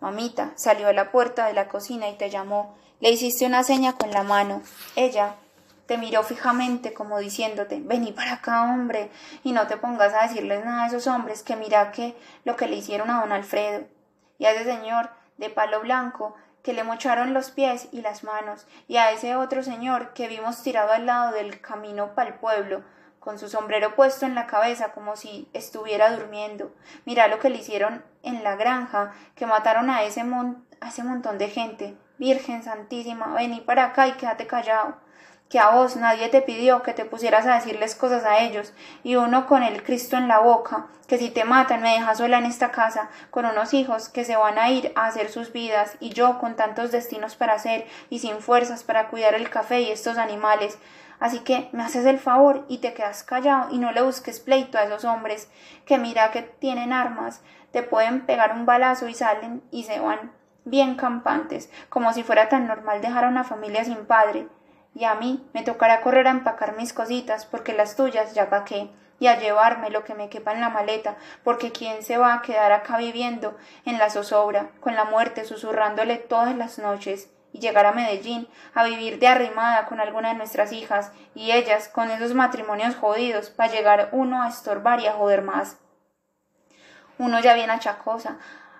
Mamita 0.00 0.50
salió 0.56 0.88
a 0.88 0.92
la 0.92 1.12
puerta 1.12 1.46
de 1.46 1.52
la 1.52 1.68
cocina 1.68 2.08
y 2.08 2.16
te 2.16 2.30
llamó. 2.30 2.74
Le 2.98 3.10
hiciste 3.10 3.46
una 3.46 3.62
seña 3.62 3.92
con 3.92 4.10
la 4.10 4.24
mano. 4.24 4.60
Ella 4.96 5.36
te 5.86 5.98
miró 5.98 6.24
fijamente 6.24 6.92
como 6.92 7.20
diciéndote 7.20 7.78
vení 7.80 8.10
para 8.10 8.32
acá, 8.32 8.64
hombre, 8.64 9.12
y 9.44 9.52
no 9.52 9.68
te 9.68 9.76
pongas 9.76 10.14
a 10.14 10.26
decirles 10.26 10.64
nada 10.64 10.82
a 10.82 10.86
esos 10.88 11.06
hombres 11.06 11.44
que 11.44 11.54
mira 11.54 11.92
que 11.92 12.16
lo 12.42 12.56
que 12.56 12.66
le 12.66 12.74
hicieron 12.74 13.10
a 13.10 13.20
don 13.20 13.30
Alfredo. 13.30 13.84
Y 14.40 14.46
a 14.46 14.50
ese 14.50 14.64
señor 14.64 15.10
de 15.38 15.48
palo 15.48 15.80
blanco 15.80 16.34
que 16.66 16.72
le 16.72 16.82
mocharon 16.82 17.32
los 17.32 17.52
pies 17.52 17.86
y 17.92 18.00
las 18.00 18.24
manos, 18.24 18.66
y 18.88 18.96
a 18.96 19.12
ese 19.12 19.36
otro 19.36 19.62
señor 19.62 20.14
que 20.14 20.26
vimos 20.26 20.64
tirado 20.64 20.90
al 20.90 21.06
lado 21.06 21.32
del 21.32 21.60
camino 21.60 22.16
para 22.16 22.30
el 22.30 22.34
pueblo, 22.34 22.82
con 23.20 23.38
su 23.38 23.48
sombrero 23.48 23.94
puesto 23.94 24.26
en 24.26 24.34
la 24.34 24.48
cabeza 24.48 24.90
como 24.90 25.14
si 25.14 25.48
estuviera 25.52 26.10
durmiendo. 26.10 26.74
Mira 27.04 27.28
lo 27.28 27.38
que 27.38 27.50
le 27.50 27.58
hicieron 27.58 28.04
en 28.24 28.42
la 28.42 28.56
granja, 28.56 29.12
que 29.36 29.46
mataron 29.46 29.90
a 29.90 30.02
ese, 30.02 30.22
a 30.80 30.88
ese 30.88 31.04
montón 31.04 31.38
de 31.38 31.50
gente. 31.50 31.96
Virgen 32.18 32.64
Santísima, 32.64 33.32
vení 33.32 33.60
para 33.60 33.84
acá 33.84 34.08
y 34.08 34.14
quédate 34.14 34.48
callado 34.48 34.96
que 35.48 35.60
a 35.60 35.70
vos 35.70 35.96
nadie 35.96 36.28
te 36.28 36.42
pidió 36.42 36.82
que 36.82 36.92
te 36.92 37.04
pusieras 37.04 37.46
a 37.46 37.54
decirles 37.54 37.94
cosas 37.94 38.24
a 38.24 38.40
ellos, 38.40 38.72
y 39.04 39.16
uno 39.16 39.46
con 39.46 39.62
el 39.62 39.82
Cristo 39.82 40.16
en 40.16 40.28
la 40.28 40.40
boca, 40.40 40.86
que 41.06 41.18
si 41.18 41.30
te 41.30 41.44
matan 41.44 41.82
me 41.82 41.92
dejas 41.92 42.18
sola 42.18 42.38
en 42.38 42.46
esta 42.46 42.72
casa, 42.72 43.10
con 43.30 43.46
unos 43.46 43.72
hijos 43.72 44.08
que 44.08 44.24
se 44.24 44.36
van 44.36 44.58
a 44.58 44.70
ir 44.70 44.92
a 44.96 45.06
hacer 45.06 45.28
sus 45.28 45.52
vidas, 45.52 45.96
y 46.00 46.10
yo 46.10 46.38
con 46.38 46.56
tantos 46.56 46.90
destinos 46.90 47.36
para 47.36 47.54
hacer, 47.54 47.86
y 48.10 48.18
sin 48.18 48.40
fuerzas 48.40 48.82
para 48.82 49.08
cuidar 49.08 49.34
el 49.34 49.48
café 49.48 49.82
y 49.82 49.90
estos 49.90 50.18
animales. 50.18 50.78
Así 51.20 51.38
que 51.40 51.68
me 51.72 51.82
haces 51.82 52.04
el 52.06 52.18
favor 52.18 52.66
y 52.68 52.78
te 52.78 52.92
quedas 52.92 53.22
callado 53.22 53.68
y 53.70 53.78
no 53.78 53.90
le 53.92 54.02
busques 54.02 54.40
pleito 54.40 54.76
a 54.76 54.84
esos 54.84 55.04
hombres, 55.04 55.48
que 55.86 55.96
mira 55.96 56.30
que 56.30 56.42
tienen 56.42 56.92
armas, 56.92 57.40
te 57.70 57.82
pueden 57.82 58.26
pegar 58.26 58.52
un 58.52 58.66
balazo 58.66 59.08
y 59.08 59.14
salen 59.14 59.62
y 59.70 59.84
se 59.84 59.98
van 59.98 60.32
bien 60.64 60.96
campantes, 60.96 61.70
como 61.88 62.12
si 62.12 62.22
fuera 62.22 62.48
tan 62.48 62.66
normal 62.66 63.00
dejar 63.00 63.24
a 63.24 63.28
una 63.28 63.44
familia 63.44 63.84
sin 63.84 64.04
padre 64.04 64.48
y 64.96 65.04
a 65.04 65.14
mí 65.14 65.46
me 65.52 65.62
tocará 65.62 66.00
correr 66.00 66.26
a 66.26 66.30
empacar 66.30 66.74
mis 66.74 66.94
cositas 66.94 67.44
porque 67.44 67.74
las 67.74 67.96
tuyas 67.96 68.32
ya 68.32 68.48
paqué 68.48 68.88
y 69.20 69.26
a 69.26 69.38
llevarme 69.38 69.90
lo 69.90 70.04
que 70.04 70.14
me 70.14 70.30
quepa 70.30 70.52
en 70.52 70.62
la 70.62 70.70
maleta, 70.70 71.16
porque 71.44 71.70
quién 71.70 72.02
se 72.02 72.16
va 72.16 72.32
a 72.32 72.42
quedar 72.42 72.72
acá 72.72 72.96
viviendo 72.96 73.56
en 73.84 73.98
la 73.98 74.08
zozobra, 74.08 74.70
con 74.80 74.94
la 74.94 75.04
muerte 75.04 75.44
susurrándole 75.44 76.16
todas 76.16 76.56
las 76.56 76.78
noches, 76.78 77.30
y 77.52 77.60
llegar 77.60 77.86
a 77.86 77.92
Medellín 77.92 78.48
a 78.74 78.84
vivir 78.84 79.18
de 79.18 79.28
arrimada 79.28 79.86
con 79.86 80.00
alguna 80.00 80.30
de 80.30 80.34
nuestras 80.34 80.72
hijas, 80.72 81.12
y 81.34 81.52
ellas 81.52 81.88
con 81.88 82.10
esos 82.10 82.34
matrimonios 82.34 82.94
jodidos, 82.94 83.48
para 83.48 83.72
llegar 83.72 84.10
uno 84.12 84.42
a 84.42 84.48
estorbar 84.48 85.00
y 85.00 85.06
a 85.06 85.14
joder 85.14 85.40
más. 85.40 85.78
Uno 87.18 87.40
ya 87.40 87.54
viene 87.54 87.72
achacosa, 87.72 88.36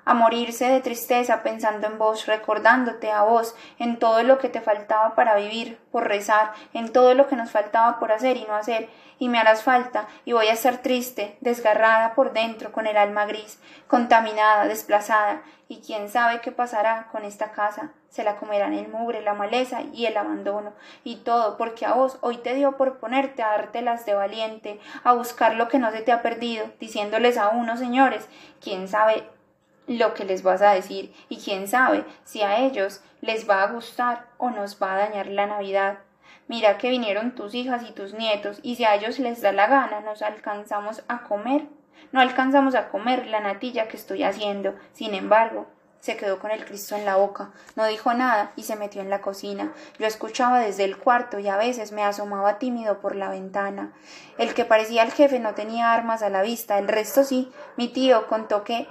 a 0.07 0.15
morirse 0.15 0.71
de 0.71 0.81
tristeza 0.81 1.43
pensando 1.43 1.89
en 1.89 1.99
vos, 1.99 2.27
recordándote 2.27 3.11
a 3.11 3.25
vos, 3.25 3.57
en 3.79 3.99
todo 3.99 4.23
lo 4.23 4.39
que 4.39 4.49
te 4.49 4.61
faltaba 4.61 5.17
para 5.17 5.35
vivir, 5.35 5.79
por 5.91 6.07
rezar, 6.07 6.53
en 6.73 6.93
todo 6.93 7.13
lo 7.15 7.27
que 7.27 7.35
nos 7.35 7.51
faltaba 7.51 7.99
por 7.99 8.13
hacer 8.13 8.37
y 8.37 8.45
no 8.45 8.55
hacer, 8.55 8.89
y 9.19 9.29
me 9.29 9.39
harás 9.39 9.65
falta, 9.65 10.07
y 10.25 10.33
voy 10.33 10.47
a 10.47 10.53
estar 10.53 10.79
triste, 10.79 11.37
desgarrada 11.41 12.15
por 12.15 12.33
dentro, 12.33 12.71
con 12.71 12.87
el 12.87 12.97
alma 12.97 13.27
gris, 13.27 13.61
contaminada, 13.89 14.67
desplazada, 14.67 15.43
y 15.69 15.81
quién 15.81 16.09
sabe 16.09 16.41
qué 16.41 16.53
pasará 16.53 17.09
con 17.11 17.25
esta 17.25 17.51
casa. 17.51 17.91
Se 18.09 18.23
la 18.23 18.37
comerán 18.37 18.75
el 18.75 18.89
mugre, 18.89 19.21
la 19.21 19.35
maleza 19.35 19.83
y 19.93 20.07
el 20.07 20.17
abandono, 20.17 20.73
y 21.03 21.17
todo 21.17 21.57
porque 21.57 21.85
a 21.85 21.95
vos 21.95 22.19
hoy 22.21 22.37
te 22.37 22.55
dio 22.55 22.77
por 22.77 22.99
ponerte 22.99 23.43
a 23.43 23.49
dártelas 23.49 24.07
de 24.07 24.15
valiente, 24.15 24.79
a 25.03 25.15
buscar 25.15 25.57
lo 25.57 25.67
que 25.67 25.81
no 25.81 25.91
se 25.91 26.03
te 26.03 26.13
ha 26.13 26.23
perdido, 26.23 26.67
diciéndoles 26.79 27.37
a 27.39 27.49
unos 27.49 27.81
señores, 27.81 28.29
quién 28.61 28.87
sabe 28.87 29.29
lo 29.87 30.15
que 30.15 30.25
les 30.25 30.43
vas 30.43 30.63
a 30.63 30.73
decir 30.73 31.15
y 31.29 31.39
quién 31.39 31.69
sabe 31.69 32.05
si 32.25 32.43
a 32.43 32.59
ellos 32.59 33.03
les 33.21 33.49
va 33.49 33.63
a 33.63 33.73
gustar 33.73 34.27
o 34.39 34.51
nos 34.51 34.81
va 34.83 34.95
a 34.95 34.99
dañar 34.99 35.27
la 35.29 35.47
Navidad. 35.47 35.99
Mira 36.49 36.79
que 36.79 36.91
vinieron 36.91 37.35
tus 37.35 37.55
hijas 37.55 37.83
y 37.89 37.93
tus 37.93 38.15
nietos 38.15 38.61
y 38.63 38.77
si 38.77 38.85
a 38.85 38.95
ellos 38.95 39.19
les 39.19 39.43
da 39.43 39.53
la 39.53 39.67
gana 39.67 40.01
nos 40.01 40.23
alcanzamos 40.23 41.03
a 41.09 41.23
comer. 41.25 41.67
No 42.13 42.21
alcanzamos 42.21 42.75
a 42.75 42.89
comer 42.89 43.27
la 43.27 43.41
natilla 43.41 43.89
que 43.89 43.97
estoy 43.97 44.23
haciendo. 44.23 44.75
Sin 44.93 45.15
embargo, 45.15 45.67
Se 46.07 46.17
quedó 46.17 46.39
con 46.39 46.53
el 46.53 46.65
Cristo 46.65 46.95
en 46.95 47.05
la 47.05 47.17
boca, 47.17 47.51
no 47.75 47.85
dijo 47.87 48.15
nada 48.15 48.53
y 48.55 48.63
se 48.63 48.77
metió 48.77 49.03
en 49.03 49.11
la 49.11 49.21
cocina. 49.21 49.73
Yo 49.99 50.07
escuchaba 50.07 50.61
desde 50.61 50.85
el 50.85 50.99
cuarto 50.99 51.41
y 51.41 51.49
a 51.49 51.57
veces 51.57 51.91
me 51.91 52.05
asomaba 52.05 52.61
tímido 52.61 53.01
por 53.01 53.17
la 53.17 53.29
ventana. 53.29 53.93
El 54.39 54.55
que 54.55 54.65
parecía 54.65 55.03
el 55.03 55.11
jefe 55.11 55.41
no 55.41 55.55
tenía 55.55 55.93
armas 55.93 56.23
a 56.23 56.31
la 56.31 56.43
vista, 56.43 56.79
el 56.79 56.87
resto 56.87 57.25
sí. 57.25 57.51
Mi 57.77 57.89
tío 57.89 58.29
contó 58.29 58.63
que 58.63 58.87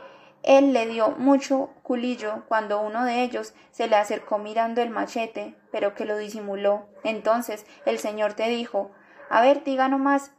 él 0.45 0.73
le 0.73 0.85
dio 0.85 1.09
mucho 1.11 1.71
culillo 1.81 2.43
cuando 2.47 2.79
uno 2.79 3.03
de 3.03 3.23
ellos 3.23 3.55
se 3.71 3.87
le 3.87 3.95
acercó 3.95 4.37
mirando 4.37 4.79
el 4.81 4.91
machete, 4.91 5.55
pero 5.71 5.95
que 5.95 6.05
lo 6.05 6.17
disimuló. 6.17 6.87
Entonces 7.03 7.65
el 7.85 7.97
señor 7.97 8.33
te 8.33 8.47
dijo 8.47 8.91
A 9.29 9.41
ver, 9.41 9.63
diga 9.63 9.89
nomás. 9.89 10.31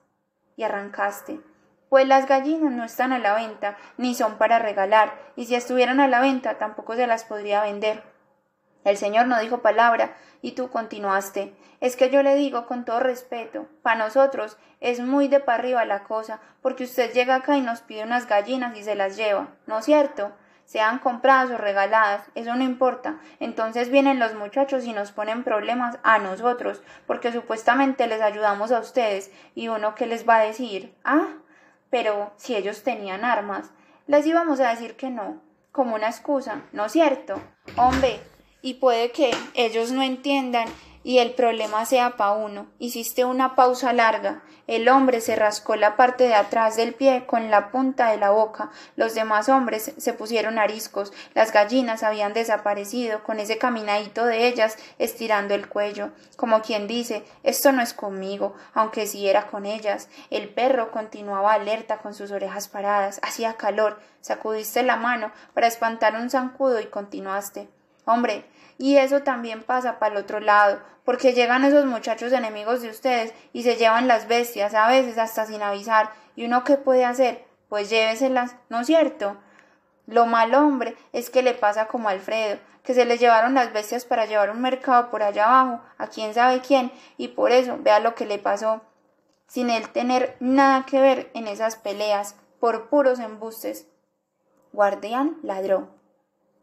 y 0.56 0.62
arrancaste. 0.62 1.40
Pues 1.88 2.06
las 2.06 2.26
gallinas 2.26 2.72
no 2.72 2.84
están 2.84 3.12
a 3.12 3.18
la 3.18 3.34
venta, 3.34 3.76
ni 3.96 4.14
son 4.14 4.38
para 4.38 4.60
regalar, 4.60 5.12
y 5.34 5.46
si 5.46 5.56
estuvieran 5.56 6.00
a 6.00 6.08
la 6.08 6.20
venta 6.20 6.56
tampoco 6.56 6.94
se 6.94 7.06
las 7.06 7.24
podría 7.24 7.62
vender. 7.62 8.15
El 8.86 8.96
señor 8.96 9.26
no 9.26 9.40
dijo 9.40 9.58
palabra, 9.58 10.14
y 10.42 10.52
tú 10.52 10.70
continuaste. 10.70 11.52
Es 11.80 11.96
que 11.96 12.08
yo 12.08 12.22
le 12.22 12.36
digo 12.36 12.66
con 12.66 12.84
todo 12.84 13.00
respeto, 13.00 13.66
para 13.82 13.98
nosotros 13.98 14.56
es 14.80 15.00
muy 15.00 15.26
de 15.26 15.40
para 15.40 15.58
arriba 15.58 15.84
la 15.84 16.04
cosa, 16.04 16.40
porque 16.62 16.84
usted 16.84 17.12
llega 17.12 17.34
acá 17.34 17.56
y 17.56 17.62
nos 17.62 17.80
pide 17.80 18.04
unas 18.04 18.28
gallinas 18.28 18.78
y 18.78 18.84
se 18.84 18.94
las 18.94 19.16
lleva, 19.16 19.48
¿no 19.66 19.80
es 19.80 19.84
cierto? 19.84 20.32
sean 20.66 20.98
compradas 20.98 21.50
o 21.50 21.58
regaladas, 21.58 22.22
eso 22.34 22.54
no 22.56 22.64
importa. 22.64 23.20
Entonces 23.38 23.88
vienen 23.88 24.18
los 24.18 24.34
muchachos 24.34 24.84
y 24.84 24.92
nos 24.92 25.12
ponen 25.12 25.44
problemas 25.44 25.98
a 26.02 26.18
nosotros, 26.18 26.82
porque 27.06 27.32
supuestamente 27.32 28.06
les 28.06 28.20
ayudamos 28.20 28.72
a 28.72 28.80
ustedes, 28.80 29.30
y 29.54 29.68
uno 29.68 29.94
que 29.94 30.06
les 30.06 30.28
va 30.28 30.36
a 30.36 30.44
decir, 30.44 30.94
ah, 31.04 31.28
pero 31.88 32.32
si 32.36 32.56
ellos 32.56 32.82
tenían 32.82 33.24
armas, 33.24 33.70
les 34.06 34.26
íbamos 34.26 34.60
a 34.60 34.70
decir 34.70 34.96
que 34.96 35.08
no, 35.08 35.40
como 35.72 35.94
una 35.94 36.08
excusa, 36.08 36.62
¿no 36.72 36.86
es 36.86 36.92
cierto? 36.92 37.40
Hombre, 37.76 38.20
y 38.66 38.74
puede 38.74 39.12
que 39.12 39.30
ellos 39.54 39.92
no 39.92 40.02
entiendan 40.02 40.66
y 41.04 41.18
el 41.18 41.34
problema 41.34 41.86
sea 41.86 42.16
pa' 42.16 42.32
uno. 42.32 42.66
Hiciste 42.80 43.24
una 43.24 43.54
pausa 43.54 43.92
larga. 43.92 44.42
El 44.66 44.88
hombre 44.88 45.20
se 45.20 45.36
rascó 45.36 45.76
la 45.76 45.96
parte 45.96 46.24
de 46.24 46.34
atrás 46.34 46.74
del 46.74 46.92
pie 46.92 47.26
con 47.26 47.48
la 47.48 47.70
punta 47.70 48.10
de 48.10 48.16
la 48.16 48.30
boca. 48.30 48.72
Los 48.96 49.14
demás 49.14 49.48
hombres 49.48 49.92
se 49.96 50.12
pusieron 50.14 50.58
ariscos. 50.58 51.12
Las 51.32 51.52
gallinas 51.52 52.02
habían 52.02 52.32
desaparecido 52.32 53.22
con 53.22 53.38
ese 53.38 53.56
caminadito 53.56 54.26
de 54.26 54.48
ellas 54.48 54.76
estirando 54.98 55.54
el 55.54 55.68
cuello, 55.68 56.10
como 56.34 56.60
quien 56.60 56.88
dice 56.88 57.22
esto 57.44 57.70
no 57.70 57.82
es 57.82 57.94
conmigo, 57.94 58.56
aunque 58.74 59.06
sí 59.06 59.28
era 59.28 59.46
con 59.46 59.64
ellas. 59.64 60.08
El 60.30 60.48
perro 60.48 60.90
continuaba 60.90 61.52
alerta 61.52 61.98
con 61.98 62.14
sus 62.14 62.32
orejas 62.32 62.66
paradas. 62.66 63.20
Hacía 63.22 63.52
calor. 63.52 64.00
Sacudiste 64.22 64.82
la 64.82 64.96
mano 64.96 65.30
para 65.54 65.68
espantar 65.68 66.16
un 66.16 66.30
zancudo 66.30 66.80
y 66.80 66.86
continuaste. 66.86 67.68
Hombre, 68.08 68.44
y 68.78 68.96
eso 68.96 69.22
también 69.22 69.62
pasa 69.62 69.98
para 69.98 70.14
el 70.14 70.22
otro 70.22 70.40
lado, 70.40 70.80
porque 71.04 71.32
llegan 71.32 71.64
esos 71.64 71.86
muchachos 71.86 72.32
enemigos 72.32 72.82
de 72.82 72.90
ustedes 72.90 73.32
y 73.52 73.62
se 73.62 73.76
llevan 73.76 74.08
las 74.08 74.28
bestias, 74.28 74.74
a 74.74 74.88
veces 74.88 75.18
hasta 75.18 75.46
sin 75.46 75.62
avisar. 75.62 76.10
¿Y 76.34 76.44
uno 76.44 76.64
qué 76.64 76.76
puede 76.76 77.04
hacer? 77.04 77.44
Pues 77.68 77.88
lléveselas, 77.90 78.56
¿no 78.68 78.80
es 78.80 78.86
cierto? 78.86 79.36
Lo 80.06 80.26
mal 80.26 80.54
hombre 80.54 80.96
es 81.12 81.30
que 81.30 81.42
le 81.42 81.54
pasa 81.54 81.86
como 81.86 82.08
a 82.08 82.12
Alfredo, 82.12 82.58
que 82.82 82.94
se 82.94 83.04
le 83.04 83.18
llevaron 83.18 83.54
las 83.54 83.72
bestias 83.72 84.04
para 84.04 84.26
llevar 84.26 84.50
un 84.50 84.60
mercado 84.60 85.10
por 85.10 85.22
allá 85.22 85.46
abajo, 85.46 85.82
a 85.98 86.06
quién 86.06 86.34
sabe 86.34 86.60
quién, 86.60 86.92
y 87.16 87.28
por 87.28 87.50
eso 87.50 87.78
vea 87.80 87.98
lo 87.98 88.14
que 88.14 88.26
le 88.26 88.38
pasó, 88.38 88.82
sin 89.48 89.70
él 89.70 89.88
tener 89.88 90.36
nada 90.38 90.86
que 90.86 91.00
ver 91.00 91.30
en 91.34 91.48
esas 91.48 91.76
peleas, 91.76 92.36
por 92.60 92.88
puros 92.88 93.18
embustes. 93.18 93.88
Guardián 94.72 95.38
ladró. 95.42 95.95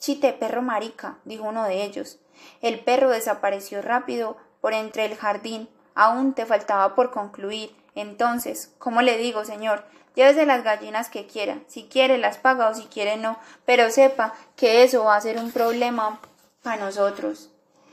Chite, 0.03 0.33
perro 0.33 0.61
marica, 0.61 1.19
dijo 1.23 1.45
uno 1.45 1.64
de 1.64 1.85
ellos. 1.85 2.19
El 2.59 2.82
perro 2.82 3.09
desapareció 3.09 3.82
rápido 3.82 4.35
por 4.59 4.73
entre 4.73 5.06
el 5.06 5.15
jardín. 5.15 5.69
Aún 5.95 6.33
te 6.33 6.45
faltaba 6.45 6.93
por 6.93 7.09
concluir. 7.11 7.73
Entonces, 7.95 8.73
¿cómo 8.80 9.01
le 9.01 9.17
digo, 9.17 9.45
señor? 9.45 9.85
Llévese 10.14 10.45
las 10.45 10.61
gallinas 10.61 11.07
que 11.07 11.25
quiera. 11.25 11.61
Si 11.67 11.85
quiere 11.85 12.17
las 12.17 12.38
paga 12.38 12.67
o 12.67 12.75
si 12.75 12.88
quiere 12.88 13.15
no. 13.15 13.40
Pero 13.64 13.90
sepa 13.91 14.33
que 14.57 14.83
eso 14.83 15.06
va 15.06 15.15
a 15.15 15.22
ser 15.22 15.38
un 15.38 15.53
problema 15.53 16.19
para 16.64 16.83
nosotros. 16.83 17.51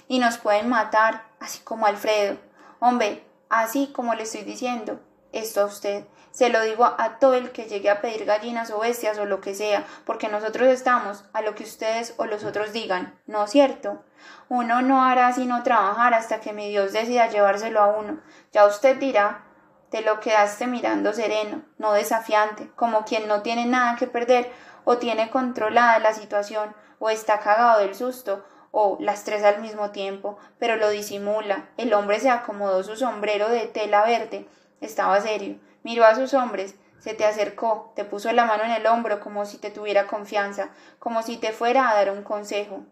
Y 0.08 0.18
nos 0.18 0.36
pueden 0.36 0.68
matar, 0.68 1.28
así 1.38 1.60
como 1.60 1.86
Alfredo. 1.86 2.38
Hombre, 2.80 3.22
así 3.48 3.92
como 3.92 4.16
le 4.16 4.24
estoy 4.24 4.42
diciendo 4.42 4.98
esto 5.30 5.60
a 5.60 5.66
usted. 5.66 6.04
Se 6.30 6.48
lo 6.48 6.62
digo 6.62 6.84
a 6.84 7.18
todo 7.18 7.34
el 7.34 7.50
que 7.50 7.64
llegue 7.64 7.90
a 7.90 8.00
pedir 8.00 8.24
gallinas 8.24 8.70
o 8.70 8.78
bestias 8.78 9.18
o 9.18 9.24
lo 9.24 9.40
que 9.40 9.54
sea, 9.54 9.84
porque 10.04 10.28
nosotros 10.28 10.68
estamos 10.68 11.24
a 11.32 11.42
lo 11.42 11.54
que 11.56 11.64
ustedes 11.64 12.14
o 12.18 12.26
los 12.26 12.44
otros 12.44 12.72
digan, 12.72 13.18
¿no 13.26 13.44
es 13.44 13.50
cierto? 13.50 14.04
Uno 14.48 14.80
no 14.80 15.04
hará 15.04 15.32
sino 15.32 15.62
trabajar 15.64 16.14
hasta 16.14 16.40
que 16.40 16.52
mi 16.52 16.68
Dios 16.68 16.92
decida 16.92 17.28
llevárselo 17.28 17.80
a 17.80 17.88
uno. 17.88 18.20
Ya 18.52 18.64
usted 18.66 18.96
dirá, 18.98 19.44
te 19.90 20.02
lo 20.02 20.20
quedaste 20.20 20.68
mirando 20.68 21.12
sereno, 21.12 21.62
no 21.78 21.92
desafiante, 21.92 22.70
como 22.76 23.04
quien 23.04 23.26
no 23.26 23.42
tiene 23.42 23.66
nada 23.66 23.96
que 23.96 24.06
perder 24.06 24.52
o 24.84 24.98
tiene 24.98 25.30
controlada 25.30 25.98
la 25.98 26.14
situación 26.14 26.74
o 27.00 27.10
está 27.10 27.40
cagado 27.40 27.80
del 27.80 27.96
susto 27.96 28.44
o 28.70 28.98
las 29.00 29.24
tres 29.24 29.42
al 29.42 29.60
mismo 29.60 29.90
tiempo, 29.90 30.38
pero 30.60 30.76
lo 30.76 30.90
disimula. 30.90 31.70
El 31.76 31.92
hombre 31.92 32.20
se 32.20 32.30
acomodó 32.30 32.84
su 32.84 32.94
sombrero 32.94 33.48
de 33.48 33.66
tela 33.66 34.04
verde, 34.04 34.46
estaba 34.80 35.20
serio 35.20 35.58
miró 35.82 36.04
a 36.04 36.14
sus 36.14 36.34
hombres, 36.34 36.74
se 36.98 37.14
te 37.14 37.24
acercó, 37.24 37.92
te 37.96 38.04
puso 38.04 38.30
la 38.32 38.44
mano 38.44 38.64
en 38.64 38.72
el 38.72 38.86
hombro 38.86 39.20
como 39.20 39.46
si 39.46 39.58
te 39.58 39.70
tuviera 39.70 40.06
confianza, 40.06 40.70
como 40.98 41.22
si 41.22 41.38
te 41.38 41.52
fuera 41.52 41.88
a 41.88 41.94
dar 41.94 42.10
un 42.10 42.22
consejo. 42.22 42.84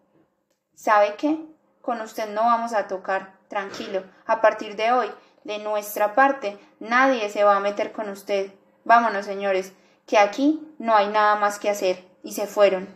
¿Sabe 0.74 1.14
qué? 1.16 1.38
Con 1.82 2.00
usted 2.00 2.28
no 2.30 2.42
vamos 2.42 2.72
a 2.72 2.88
tocar, 2.88 3.34
tranquilo. 3.48 4.04
A 4.26 4.40
partir 4.40 4.76
de 4.76 4.92
hoy, 4.92 5.10
de 5.44 5.58
nuestra 5.58 6.14
parte, 6.14 6.58
nadie 6.80 7.28
se 7.30 7.44
va 7.44 7.56
a 7.56 7.60
meter 7.60 7.92
con 7.92 8.08
usted. 8.08 8.52
Vámonos, 8.84 9.26
señores, 9.26 9.72
que 10.06 10.18
aquí 10.18 10.74
no 10.78 10.94
hay 10.94 11.08
nada 11.08 11.36
más 11.36 11.58
que 11.58 11.70
hacer. 11.70 12.04
Y 12.22 12.32
se 12.32 12.46
fueron. 12.46 12.88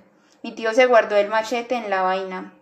Mi 0.43 0.53
tío 0.53 0.75
se 0.75 0.87
guardó 0.87 1.17
el 1.17 1.29
machete 1.29 1.77
en 1.77 1.89
la 1.89 2.03
vaina. 2.03 2.53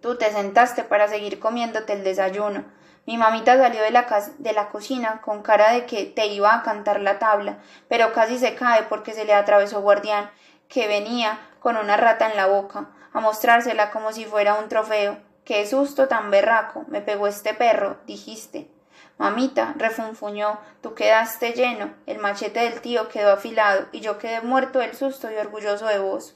Tú 0.00 0.16
te 0.16 0.30
sentaste 0.30 0.84
para 0.84 1.08
seguir 1.08 1.40
comiéndote 1.40 1.92
el 1.92 2.04
desayuno. 2.04 2.64
Mi 3.06 3.16
mamita 3.16 3.56
salió 3.56 3.82
de 3.82 3.90
la, 3.90 4.06
de 4.38 4.52
la 4.52 4.68
cocina 4.68 5.20
con 5.22 5.42
cara 5.42 5.72
de 5.72 5.86
que 5.86 6.04
te 6.04 6.26
iba 6.26 6.54
a 6.54 6.62
cantar 6.62 7.00
la 7.00 7.18
tabla, 7.18 7.58
pero 7.88 8.12
casi 8.12 8.38
se 8.38 8.54
cae 8.54 8.84
porque 8.84 9.14
se 9.14 9.24
le 9.24 9.34
atravesó 9.34 9.80
guardián, 9.80 10.30
que 10.68 10.86
venía 10.86 11.38
con 11.60 11.76
una 11.76 11.96
rata 11.96 12.30
en 12.30 12.36
la 12.36 12.46
boca, 12.46 12.90
a 13.12 13.20
mostrársela 13.20 13.90
como 13.90 14.12
si 14.12 14.24
fuera 14.24 14.54
un 14.54 14.68
trofeo. 14.68 15.18
Qué 15.44 15.66
susto 15.66 16.06
tan 16.06 16.30
berraco, 16.30 16.84
me 16.88 17.00
pegó 17.00 17.26
este 17.26 17.54
perro, 17.54 17.98
dijiste. 18.06 18.70
Mamita, 19.18 19.74
refunfuñó, 19.76 20.60
tú 20.80 20.94
quedaste 20.94 21.52
lleno, 21.52 21.92
el 22.06 22.18
machete 22.18 22.60
del 22.60 22.80
tío 22.80 23.08
quedó 23.08 23.32
afilado, 23.32 23.86
y 23.92 24.00
yo 24.00 24.18
quedé 24.18 24.40
muerto 24.40 24.78
del 24.78 24.94
susto 24.94 25.30
y 25.30 25.36
orgulloso 25.36 25.86
de 25.86 25.98
vos. 25.98 26.34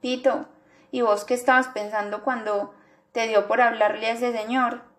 Pito, 0.00 0.46
¿y 0.90 1.02
vos 1.02 1.24
qué 1.24 1.34
estabas 1.34 1.68
pensando 1.68 2.22
cuando 2.22 2.74
te 3.12 3.28
dio 3.28 3.46
por 3.46 3.60
hablarle 3.60 4.06
a 4.06 4.12
ese 4.12 4.32
señor? 4.32 4.91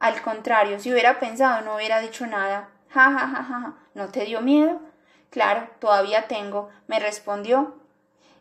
Al 0.00 0.22
contrario, 0.22 0.78
si 0.78 0.92
hubiera 0.92 1.18
pensado 1.18 1.62
no 1.62 1.76
hubiera 1.76 2.00
dicho 2.00 2.26
nada. 2.26 2.68
Ja, 2.90 3.10
ja, 3.10 3.26
ja, 3.28 3.42
ja. 3.42 3.74
¿No 3.94 4.08
te 4.08 4.24
dio 4.24 4.40
miedo? 4.40 4.80
Claro, 5.30 5.68
todavía 5.78 6.26
tengo, 6.28 6.70
me 6.86 7.00
respondió 7.00 7.74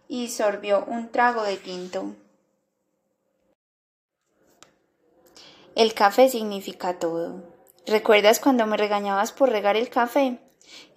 y 0.07 0.29
sorbió 0.29 0.85
un 0.85 1.09
trago 1.09 1.43
de 1.43 1.57
tinto. 1.57 2.13
El 5.75 5.93
café 5.93 6.29
significa 6.29 6.97
todo. 6.97 7.43
¿Recuerdas 7.85 8.39
cuando 8.39 8.65
me 8.65 8.77
regañabas 8.77 9.31
por 9.31 9.49
regar 9.49 9.75
el 9.75 9.89
café? 9.89 10.39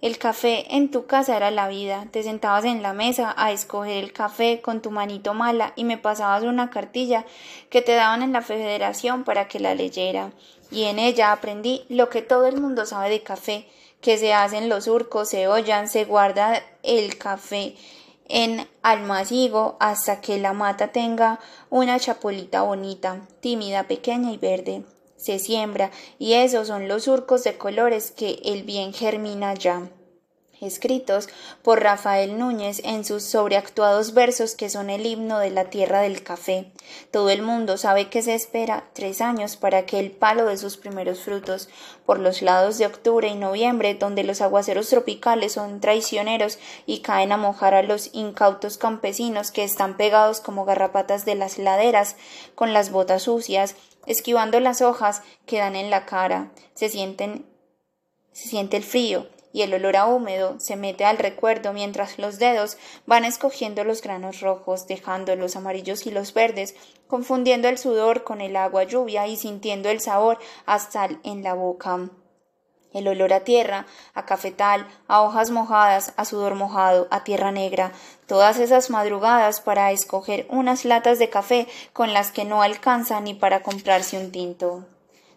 El 0.01 0.17
café 0.17 0.75
en 0.75 0.89
tu 0.89 1.05
casa 1.05 1.37
era 1.37 1.51
la 1.51 1.67
vida. 1.67 2.07
Te 2.11 2.23
sentabas 2.23 2.65
en 2.65 2.81
la 2.81 2.93
mesa 2.93 3.33
a 3.37 3.51
escoger 3.51 4.03
el 4.03 4.13
café 4.13 4.61
con 4.61 4.81
tu 4.81 4.91
manito 4.91 5.33
mala 5.33 5.73
y 5.75 5.83
me 5.83 5.97
pasabas 5.97 6.43
una 6.43 6.69
cartilla 6.69 7.25
que 7.69 7.81
te 7.81 7.93
daban 7.93 8.23
en 8.23 8.33
la 8.33 8.41
federación 8.41 9.23
para 9.23 9.47
que 9.47 9.59
la 9.59 9.75
leyera. 9.75 10.31
Y 10.71 10.83
en 10.83 10.99
ella 10.99 11.31
aprendí 11.31 11.83
lo 11.89 12.09
que 12.09 12.21
todo 12.21 12.47
el 12.47 12.59
mundo 12.59 12.85
sabe 12.85 13.09
de 13.09 13.21
café, 13.21 13.67
que 14.01 14.17
se 14.17 14.33
hacen 14.33 14.69
los 14.69 14.85
surcos, 14.85 15.29
se 15.29 15.47
hollan, 15.47 15.87
se 15.87 16.05
guarda 16.05 16.63
el 16.81 17.17
café 17.17 17.75
en 18.27 18.67
almacigo 18.81 19.77
hasta 19.79 20.21
que 20.21 20.39
la 20.39 20.53
mata 20.53 20.87
tenga 20.87 21.39
una 21.69 21.99
chapulita 21.99 22.63
bonita, 22.63 23.21
tímida, 23.41 23.83
pequeña 23.83 24.31
y 24.31 24.37
verde 24.37 24.83
se 25.21 25.37
siembra 25.37 25.91
y 26.17 26.33
esos 26.33 26.67
son 26.67 26.87
los 26.87 27.03
surcos 27.03 27.43
de 27.43 27.57
colores 27.57 28.11
que 28.11 28.39
el 28.43 28.63
bien 28.63 28.91
germina 28.91 29.53
ya. 29.53 29.89
Escritos 30.61 31.27
por 31.63 31.81
Rafael 31.81 32.37
Núñez 32.37 32.81
en 32.83 33.03
sus 33.03 33.23
sobreactuados 33.23 34.13
versos 34.13 34.55
que 34.55 34.69
son 34.69 34.89
el 34.89 35.05
himno 35.05 35.39
de 35.39 35.49
la 35.49 35.65
tierra 35.65 36.01
del 36.01 36.23
café. 36.23 36.71
Todo 37.11 37.29
el 37.31 37.41
mundo 37.41 37.77
sabe 37.77 38.09
que 38.09 38.21
se 38.21 38.35
espera 38.35 38.85
tres 38.93 39.21
años 39.21 39.57
para 39.57 39.85
que 39.85 39.99
el 39.99 40.11
palo 40.11 40.45
de 40.45 40.57
sus 40.57 40.77
primeros 40.77 41.21
frutos, 41.21 41.69
por 42.05 42.19
los 42.19 42.41
lados 42.41 42.77
de 42.77 42.85
octubre 42.85 43.27
y 43.27 43.35
noviembre, 43.35 43.95
donde 43.95 44.23
los 44.23 44.41
aguaceros 44.41 44.89
tropicales 44.89 45.53
son 45.53 45.81
traicioneros 45.81 46.59
y 46.85 46.99
caen 46.99 47.31
a 47.31 47.37
mojar 47.37 47.73
a 47.73 47.83
los 47.83 48.11
incautos 48.13 48.77
campesinos 48.77 49.51
que 49.51 49.63
están 49.63 49.97
pegados 49.97 50.41
como 50.41 50.65
garrapatas 50.65 51.25
de 51.25 51.35
las 51.35 51.57
laderas, 51.57 52.15
con 52.53 52.73
las 52.73 52.91
botas 52.91 53.23
sucias, 53.23 53.75
esquivando 54.05 54.59
las 54.59 54.81
hojas 54.81 55.23
que 55.45 55.57
dan 55.57 55.75
en 55.75 55.89
la 55.89 56.05
cara, 56.05 56.51
se 56.73 56.89
sienten 56.89 57.45
se 58.33 58.47
siente 58.47 58.77
el 58.77 58.83
frío, 58.83 59.27
y 59.53 59.61
el 59.63 59.73
olor 59.73 59.97
a 59.97 60.05
húmedo 60.05 60.59
se 60.59 60.75
mete 60.75 61.05
al 61.05 61.17
recuerdo 61.17 61.73
mientras 61.73 62.17
los 62.17 62.39
dedos 62.39 62.77
van 63.05 63.25
escogiendo 63.25 63.83
los 63.83 64.01
granos 64.01 64.41
rojos, 64.41 64.87
dejando 64.87 65.35
los 65.35 65.55
amarillos 65.55 66.05
y 66.05 66.11
los 66.11 66.33
verdes, 66.33 66.75
confundiendo 67.07 67.67
el 67.67 67.77
sudor 67.77 68.23
con 68.23 68.41
el 68.41 68.55
agua 68.55 68.83
lluvia 68.83 69.27
y 69.27 69.35
sintiendo 69.35 69.89
el 69.89 69.99
sabor 69.99 70.39
hasta 70.65 71.09
en 71.23 71.43
la 71.43 71.53
boca. 71.53 72.09
El 72.93 73.07
olor 73.07 73.31
a 73.31 73.45
tierra, 73.45 73.85
a 74.13 74.25
cafetal, 74.25 74.85
a 75.07 75.21
hojas 75.21 75.49
mojadas, 75.49 76.13
a 76.17 76.25
sudor 76.25 76.55
mojado, 76.55 77.07
a 77.09 77.23
tierra 77.23 77.51
negra, 77.51 77.93
todas 78.27 78.59
esas 78.59 78.89
madrugadas 78.89 79.61
para 79.61 79.91
escoger 79.91 80.45
unas 80.49 80.83
latas 80.83 81.17
de 81.17 81.29
café 81.29 81.67
con 81.93 82.13
las 82.13 82.31
que 82.31 82.43
no 82.43 82.61
alcanza 82.61 83.21
ni 83.21 83.33
para 83.33 83.63
comprarse 83.63 84.17
un 84.17 84.31
tinto. 84.31 84.85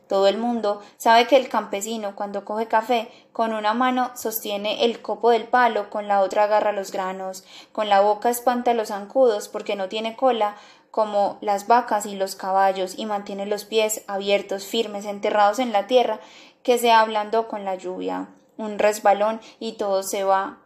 Todo 0.08 0.28
el 0.28 0.39
mundo 0.39 0.81
sabe 0.97 1.26
que 1.26 1.36
el 1.36 1.49
campesino 1.49 2.15
cuando 2.15 2.44
coge 2.44 2.66
café 2.66 3.10
con 3.33 3.52
una 3.52 3.74
mano 3.74 4.10
sostiene 4.15 4.84
el 4.84 5.00
copo 5.00 5.31
del 5.31 5.44
palo, 5.44 5.91
con 5.91 6.08
la 6.08 6.20
otra 6.20 6.44
agarra 6.44 6.73
los 6.73 6.92
granos, 6.92 7.44
con 7.73 7.89
la 7.89 8.00
boca 8.00 8.31
espanta 8.31 8.74
los 8.74 8.89
zancudos 8.89 9.49
porque 9.49 9.76
no 9.76 9.89
tiene 9.89 10.16
cola 10.16 10.57
como 10.91 11.39
las 11.41 11.66
vacas 11.66 12.07
y 12.07 12.15
los 12.15 12.36
caballos 12.36 12.99
y 12.99 13.07
mantiene 13.07 13.47
los 13.47 13.65
pies 13.65 14.05
abiertos, 14.07 14.65
firmes, 14.65 15.07
enterrados 15.07 15.58
en 15.58 15.73
la 15.73 15.86
tierra 15.86 16.20
que 16.62 16.78
se 16.78 16.92
ablandó 16.92 17.49
con 17.49 17.65
la 17.65 17.74
lluvia. 17.74 18.28
Un 18.57 18.78
resbalón 18.78 19.41
y 19.58 19.73
todo 19.73 20.02
se 20.02 20.23
va 20.23 20.58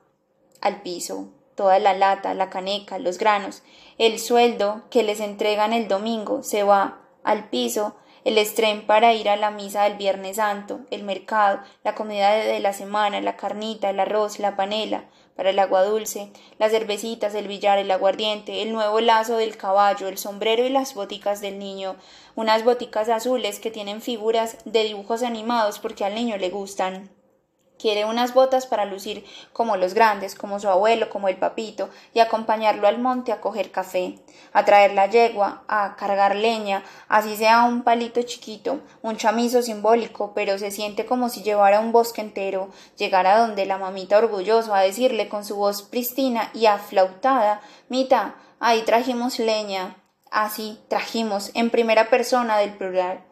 al 0.60 0.82
piso 0.82 1.28
toda 1.58 1.80
la 1.80 1.92
lata, 1.92 2.34
la 2.34 2.50
caneca, 2.50 3.00
los 3.00 3.18
granos, 3.18 3.64
el 3.98 4.20
sueldo 4.20 4.82
que 4.90 5.02
les 5.02 5.18
entregan 5.18 5.72
el 5.72 5.88
domingo 5.88 6.44
se 6.44 6.62
va 6.62 7.00
al 7.24 7.48
piso 7.50 7.96
el 8.24 8.38
estrén 8.38 8.86
para 8.86 9.14
ir 9.14 9.28
a 9.28 9.36
la 9.36 9.50
misa 9.50 9.84
del 9.84 9.96
Viernes 9.96 10.36
Santo, 10.36 10.80
el 10.90 11.02
mercado, 11.02 11.60
la 11.84 11.94
comida 11.94 12.32
de 12.32 12.60
la 12.60 12.72
semana, 12.72 13.20
la 13.20 13.36
carnita, 13.36 13.90
el 13.90 14.00
arroz, 14.00 14.38
la 14.38 14.56
panela, 14.56 15.04
para 15.36 15.50
el 15.50 15.58
agua 15.60 15.84
dulce, 15.84 16.32
las 16.58 16.72
cervecitas, 16.72 17.34
el 17.34 17.46
billar, 17.46 17.78
el 17.78 17.90
aguardiente, 17.90 18.62
el 18.62 18.72
nuevo 18.72 19.00
lazo 19.00 19.36
del 19.36 19.56
caballo, 19.56 20.08
el 20.08 20.18
sombrero 20.18 20.64
y 20.64 20.68
las 20.68 20.94
boticas 20.94 21.40
del 21.40 21.58
niño, 21.58 21.96
unas 22.34 22.64
boticas 22.64 23.08
azules 23.08 23.60
que 23.60 23.70
tienen 23.70 24.02
figuras 24.02 24.58
de 24.64 24.82
dibujos 24.82 25.22
animados 25.22 25.78
porque 25.78 26.04
al 26.04 26.14
niño 26.14 26.36
le 26.38 26.50
gustan. 26.50 27.17
Quiere 27.78 28.04
unas 28.04 28.34
botas 28.34 28.66
para 28.66 28.84
lucir 28.84 29.24
como 29.52 29.76
los 29.76 29.94
grandes, 29.94 30.34
como 30.34 30.58
su 30.58 30.68
abuelo, 30.68 31.10
como 31.10 31.28
el 31.28 31.36
papito, 31.36 31.88
y 32.12 32.18
acompañarlo 32.18 32.88
al 32.88 32.98
monte 32.98 33.30
a 33.30 33.40
coger 33.40 33.70
café, 33.70 34.18
a 34.52 34.64
traer 34.64 34.94
la 34.94 35.06
yegua, 35.06 35.62
a 35.68 35.94
cargar 35.96 36.34
leña, 36.34 36.82
así 37.08 37.36
sea 37.36 37.62
un 37.62 37.82
palito 37.82 38.20
chiquito, 38.22 38.80
un 39.00 39.16
chamizo 39.16 39.62
simbólico, 39.62 40.32
pero 40.34 40.58
se 40.58 40.72
siente 40.72 41.06
como 41.06 41.28
si 41.28 41.42
llevara 41.42 41.78
un 41.78 41.92
bosque 41.92 42.20
entero, 42.20 42.70
llegara 42.96 43.38
donde 43.38 43.64
la 43.64 43.78
mamita 43.78 44.18
orgulloso 44.18 44.74
a 44.74 44.80
decirle 44.80 45.28
con 45.28 45.44
su 45.44 45.54
voz 45.54 45.82
pristina 45.82 46.50
y 46.54 46.66
aflautada, 46.66 47.60
Mita, 47.88 48.34
ahí 48.58 48.82
trajimos 48.82 49.38
leña, 49.38 49.96
así 50.30 50.80
trajimos, 50.88 51.52
en 51.54 51.70
primera 51.70 52.10
persona 52.10 52.58
del 52.58 52.72
plural. 52.72 53.27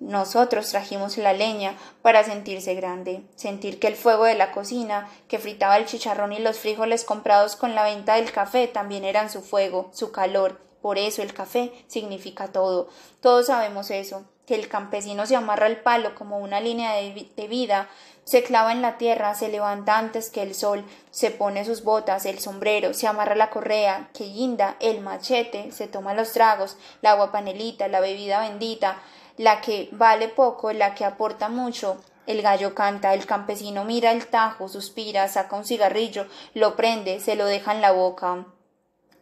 Nosotros 0.00 0.70
trajimos 0.70 1.18
la 1.18 1.32
leña 1.32 1.76
para 2.02 2.22
sentirse 2.22 2.74
grande, 2.74 3.22
sentir 3.34 3.80
que 3.80 3.88
el 3.88 3.96
fuego 3.96 4.24
de 4.24 4.36
la 4.36 4.52
cocina, 4.52 5.10
que 5.26 5.40
fritaba 5.40 5.76
el 5.76 5.86
chicharrón 5.86 6.32
y 6.32 6.38
los 6.38 6.58
frijoles 6.58 7.04
comprados 7.04 7.56
con 7.56 7.74
la 7.74 7.82
venta 7.82 8.14
del 8.14 8.30
café, 8.30 8.68
también 8.68 9.04
eran 9.04 9.28
su 9.28 9.42
fuego, 9.42 9.90
su 9.92 10.12
calor. 10.12 10.60
Por 10.80 10.98
eso 10.98 11.22
el 11.22 11.34
café 11.34 11.72
significa 11.88 12.52
todo. 12.52 12.88
Todos 13.20 13.46
sabemos 13.46 13.90
eso, 13.90 14.24
que 14.46 14.54
el 14.54 14.68
campesino 14.68 15.26
se 15.26 15.34
amarra 15.34 15.66
el 15.66 15.78
palo 15.78 16.14
como 16.14 16.38
una 16.38 16.60
línea 16.60 16.94
de, 16.94 17.28
de 17.36 17.48
vida, 17.48 17.88
se 18.22 18.44
clava 18.44 18.72
en 18.72 18.82
la 18.82 18.98
tierra, 18.98 19.34
se 19.34 19.48
levanta 19.48 19.98
antes 19.98 20.30
que 20.30 20.42
el 20.42 20.54
sol, 20.54 20.84
se 21.10 21.30
pone 21.30 21.64
sus 21.64 21.82
botas, 21.82 22.24
el 22.24 22.38
sombrero, 22.38 22.94
se 22.94 23.06
amarra 23.06 23.34
la 23.34 23.50
correa, 23.50 24.10
que 24.14 24.24
guinda, 24.24 24.76
el 24.80 25.00
machete, 25.00 25.72
se 25.72 25.88
toma 25.88 26.14
los 26.14 26.32
tragos, 26.32 26.76
la 27.02 27.12
agua 27.12 27.32
panelita, 27.32 27.88
la 27.88 28.00
bebida 28.00 28.40
bendita, 28.40 29.02
la 29.38 29.62
que 29.62 29.88
vale 29.92 30.28
poco, 30.28 30.72
la 30.72 30.94
que 30.94 31.06
aporta 31.06 31.48
mucho. 31.48 31.96
El 32.26 32.42
gallo 32.42 32.74
canta, 32.74 33.14
el 33.14 33.24
campesino 33.24 33.84
mira 33.84 34.12
el 34.12 34.26
tajo, 34.26 34.68
suspira, 34.68 35.26
saca 35.28 35.56
un 35.56 35.64
cigarrillo, 35.64 36.26
lo 36.52 36.76
prende, 36.76 37.20
se 37.20 37.36
lo 37.36 37.46
deja 37.46 37.72
en 37.72 37.80
la 37.80 37.92
boca, 37.92 38.44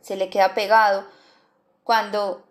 se 0.01 0.17
le 0.17 0.29
queda 0.29 0.55
pegado. 0.55 1.05
Cuando 1.85 2.45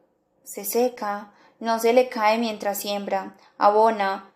se 0.45 0.63
seca, 0.63 1.33
no 1.59 1.79
se 1.79 1.91
le 1.91 2.07
cae 2.07 2.37
mientras 2.37 2.79
siembra, 2.79 3.35
abona, 3.57 4.31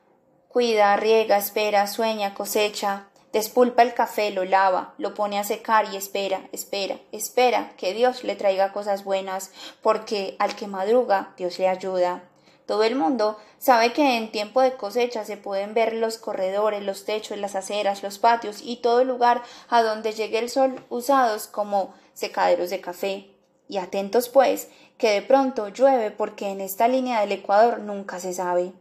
cuida, 0.49 0.97
riega, 0.97 1.37
espera, 1.37 1.87
sueña, 1.87 2.33
cosecha, 2.33 3.07
despulpa 3.31 3.83
el 3.83 3.93
café, 3.93 4.31
lo 4.31 4.43
lava, 4.43 4.95
lo 4.97 5.13
pone 5.13 5.39
a 5.39 5.43
secar 5.43 5.93
y 5.93 5.95
espera, 5.95 6.49
espera, 6.51 6.97
espera 7.11 7.73
que 7.77 7.93
Dios 7.93 8.23
le 8.23 8.35
traiga 8.35 8.73
cosas 8.73 9.03
buenas, 9.03 9.51
porque 9.81 10.35
al 10.39 10.55
que 10.55 10.67
madruga 10.67 11.33
Dios 11.37 11.59
le 11.59 11.69
ayuda. 11.69 12.28
Todo 12.69 12.83
el 12.83 12.95
mundo 12.95 13.39
sabe 13.57 13.93
que 13.93 14.15
en 14.15 14.31
tiempo 14.31 14.61
de 14.61 14.73
cosecha 14.73 15.25
se 15.25 15.37
pueden 15.37 15.73
ver 15.73 15.93
los 15.93 16.19
corredores, 16.19 16.83
los 16.83 17.03
techos, 17.03 17.35
las 17.39 17.55
aceras, 17.55 18.03
los 18.03 18.19
patios 18.19 18.59
y 18.63 18.75
todo 18.75 19.03
lugar 19.03 19.41
a 19.69 19.81
donde 19.81 20.11
llegue 20.11 20.37
el 20.37 20.51
sol 20.51 20.85
usados 20.87 21.47
como 21.47 21.95
secaderos 22.13 22.69
de 22.69 22.79
café. 22.79 23.31
Y 23.67 23.79
atentos 23.79 24.29
pues, 24.29 24.69
que 24.99 25.09
de 25.09 25.23
pronto 25.23 25.69
llueve 25.69 26.11
porque 26.11 26.49
en 26.49 26.61
esta 26.61 26.87
línea 26.87 27.21
del 27.21 27.31
Ecuador 27.31 27.79
nunca 27.79 28.19
se 28.19 28.33
sabe. 28.33 28.71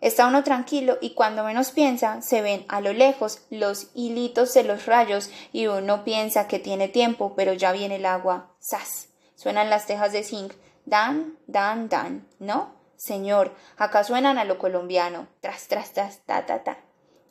Está 0.00 0.28
uno 0.28 0.44
tranquilo 0.44 0.96
y 1.00 1.14
cuando 1.14 1.42
menos 1.42 1.72
piensa 1.72 2.22
se 2.22 2.42
ven 2.42 2.64
a 2.68 2.80
lo 2.80 2.92
lejos 2.92 3.40
los 3.50 3.88
hilitos 3.94 4.54
de 4.54 4.62
los 4.62 4.86
rayos 4.86 5.30
y 5.52 5.66
uno 5.66 6.04
piensa 6.04 6.46
que 6.46 6.60
tiene 6.60 6.86
tiempo, 6.86 7.34
pero 7.34 7.54
ya 7.54 7.72
viene 7.72 7.96
el 7.96 8.06
agua. 8.06 8.54
¡Sas! 8.60 9.08
Suenan 9.34 9.68
las 9.68 9.86
tejas 9.86 10.12
de 10.12 10.22
zinc. 10.22 10.52
Dan, 10.84 11.36
dan, 11.48 11.88
dan, 11.88 12.28
¿no? 12.38 12.75
Señor, 13.06 13.54
acá 13.76 14.02
suenan 14.02 14.36
a 14.36 14.44
lo 14.44 14.58
colombiano, 14.58 15.28
tras, 15.40 15.68
tras, 15.68 15.92
tras, 15.92 16.18
ta, 16.26 16.44
ta, 16.44 16.64
ta, 16.64 16.78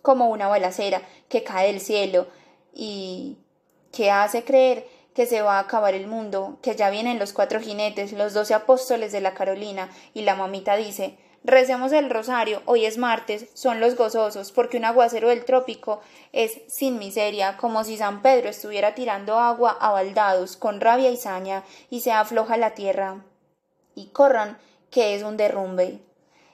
como 0.02 0.30
una 0.30 0.48
balacera 0.48 1.02
que 1.28 1.44
cae 1.44 1.68
del 1.68 1.82
cielo 1.82 2.28
y 2.74 3.40
que 3.92 4.10
hace 4.10 4.46
creer 4.46 4.88
que 5.14 5.26
se 5.26 5.42
va 5.42 5.58
a 5.58 5.60
acabar 5.60 5.94
el 5.94 6.08
mundo, 6.08 6.60
que 6.62 6.78
ya 6.78 6.90
vienen 6.90 7.20
los 7.20 7.34
cuatro 7.34 7.60
jinetes, 7.60 8.14
los 8.14 8.34
doce 8.34 8.54
apóstoles 8.54 9.12
de 9.12 9.20
la 9.20 9.34
Carolina, 9.34 9.90
y 10.14 10.22
la 10.22 10.36
mamita 10.36 10.78
dice 10.78 11.18
Recemos 11.44 11.92
el 11.92 12.10
rosario, 12.10 12.62
hoy 12.66 12.86
es 12.86 12.98
martes, 12.98 13.48
son 13.54 13.82
los 13.82 13.98
gozosos, 13.98 14.54
porque 14.54 14.78
un 14.78 14.86
aguacero 14.86 15.28
del 15.28 15.44
trópico 15.44 16.00
es 16.32 16.62
sin 16.70 16.98
miseria, 17.00 17.58
como 17.58 17.84
si 17.84 17.98
San 17.98 18.22
Pedro 18.22 18.48
estuviera 18.48 18.96
tirando 18.96 19.40
agua 19.40 19.78
a 19.82 19.92
baldados, 19.92 20.56
con 20.56 20.80
rabia 20.80 21.12
y 21.12 21.18
saña, 21.18 21.66
y 21.90 22.00
se 22.00 22.14
afloja 22.14 22.56
la 22.56 22.76
tierra. 22.76 23.26
Y 23.94 24.08
corran 24.08 24.58
que 24.96 25.14
es 25.14 25.24
un 25.24 25.36
derrumbe. 25.36 26.00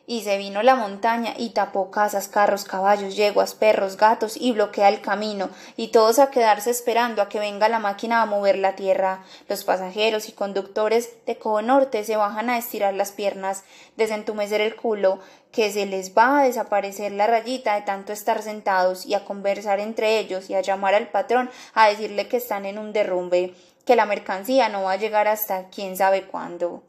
Y 0.08 0.24
se 0.24 0.40
vino 0.40 0.64
la 0.64 0.74
montaña 0.74 1.36
y 1.38 1.52
tapó 1.52 1.92
casas, 1.92 2.28
carros, 2.28 2.64
caballos, 2.64 3.16
yeguas, 3.16 3.54
perros, 3.54 3.98
gatos 3.98 4.36
y 4.36 4.52
bloquea 4.52 4.90
el 4.90 5.00
camino, 5.00 5.52
y 5.78 5.90
todos 5.90 6.18
a 6.18 6.32
quedarse 6.32 6.72
esperando 6.72 7.22
a 7.22 7.30
que 7.30 7.38
venga 7.38 7.70
la 7.70 7.78
máquina 7.78 8.20
a 8.20 8.26
mover 8.26 8.58
la 8.58 8.76
tierra. 8.76 9.24
Los 9.48 9.64
pasajeros 9.64 10.28
y 10.28 10.32
conductores 10.32 11.24
de 11.28 11.38
Cobo 11.38 11.62
Norte 11.62 12.04
se 12.04 12.16
bajan 12.16 12.50
a 12.50 12.58
estirar 12.58 12.96
las 12.96 13.12
piernas, 13.12 13.64
desentumecer 13.96 14.60
el 14.60 14.76
culo, 14.76 15.20
que 15.52 15.72
se 15.72 15.86
les 15.86 16.18
va 16.18 16.40
a 16.40 16.44
desaparecer 16.46 17.12
la 17.12 17.28
rayita 17.28 17.76
de 17.76 17.84
tanto 17.84 18.12
estar 18.12 18.42
sentados 18.42 19.06
y 19.06 19.14
a 19.14 19.24
conversar 19.24 19.80
entre 19.80 20.18
ellos 20.18 20.50
y 20.50 20.56
a 20.56 20.62
llamar 20.62 20.96
al 20.96 21.10
patrón 21.10 21.52
a 21.76 21.90
decirle 21.90 22.28
que 22.28 22.38
están 22.38 22.66
en 22.66 22.80
un 22.80 22.92
derrumbe, 22.92 23.54
que 23.86 23.96
la 23.96 24.08
mercancía 24.08 24.68
no 24.68 24.82
va 24.82 24.94
a 24.94 24.98
llegar 24.98 25.28
hasta 25.28 25.70
quién 25.70 25.96
sabe 25.96 26.24
cuándo 26.24 26.82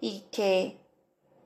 y 0.00 0.24
que 0.32 0.79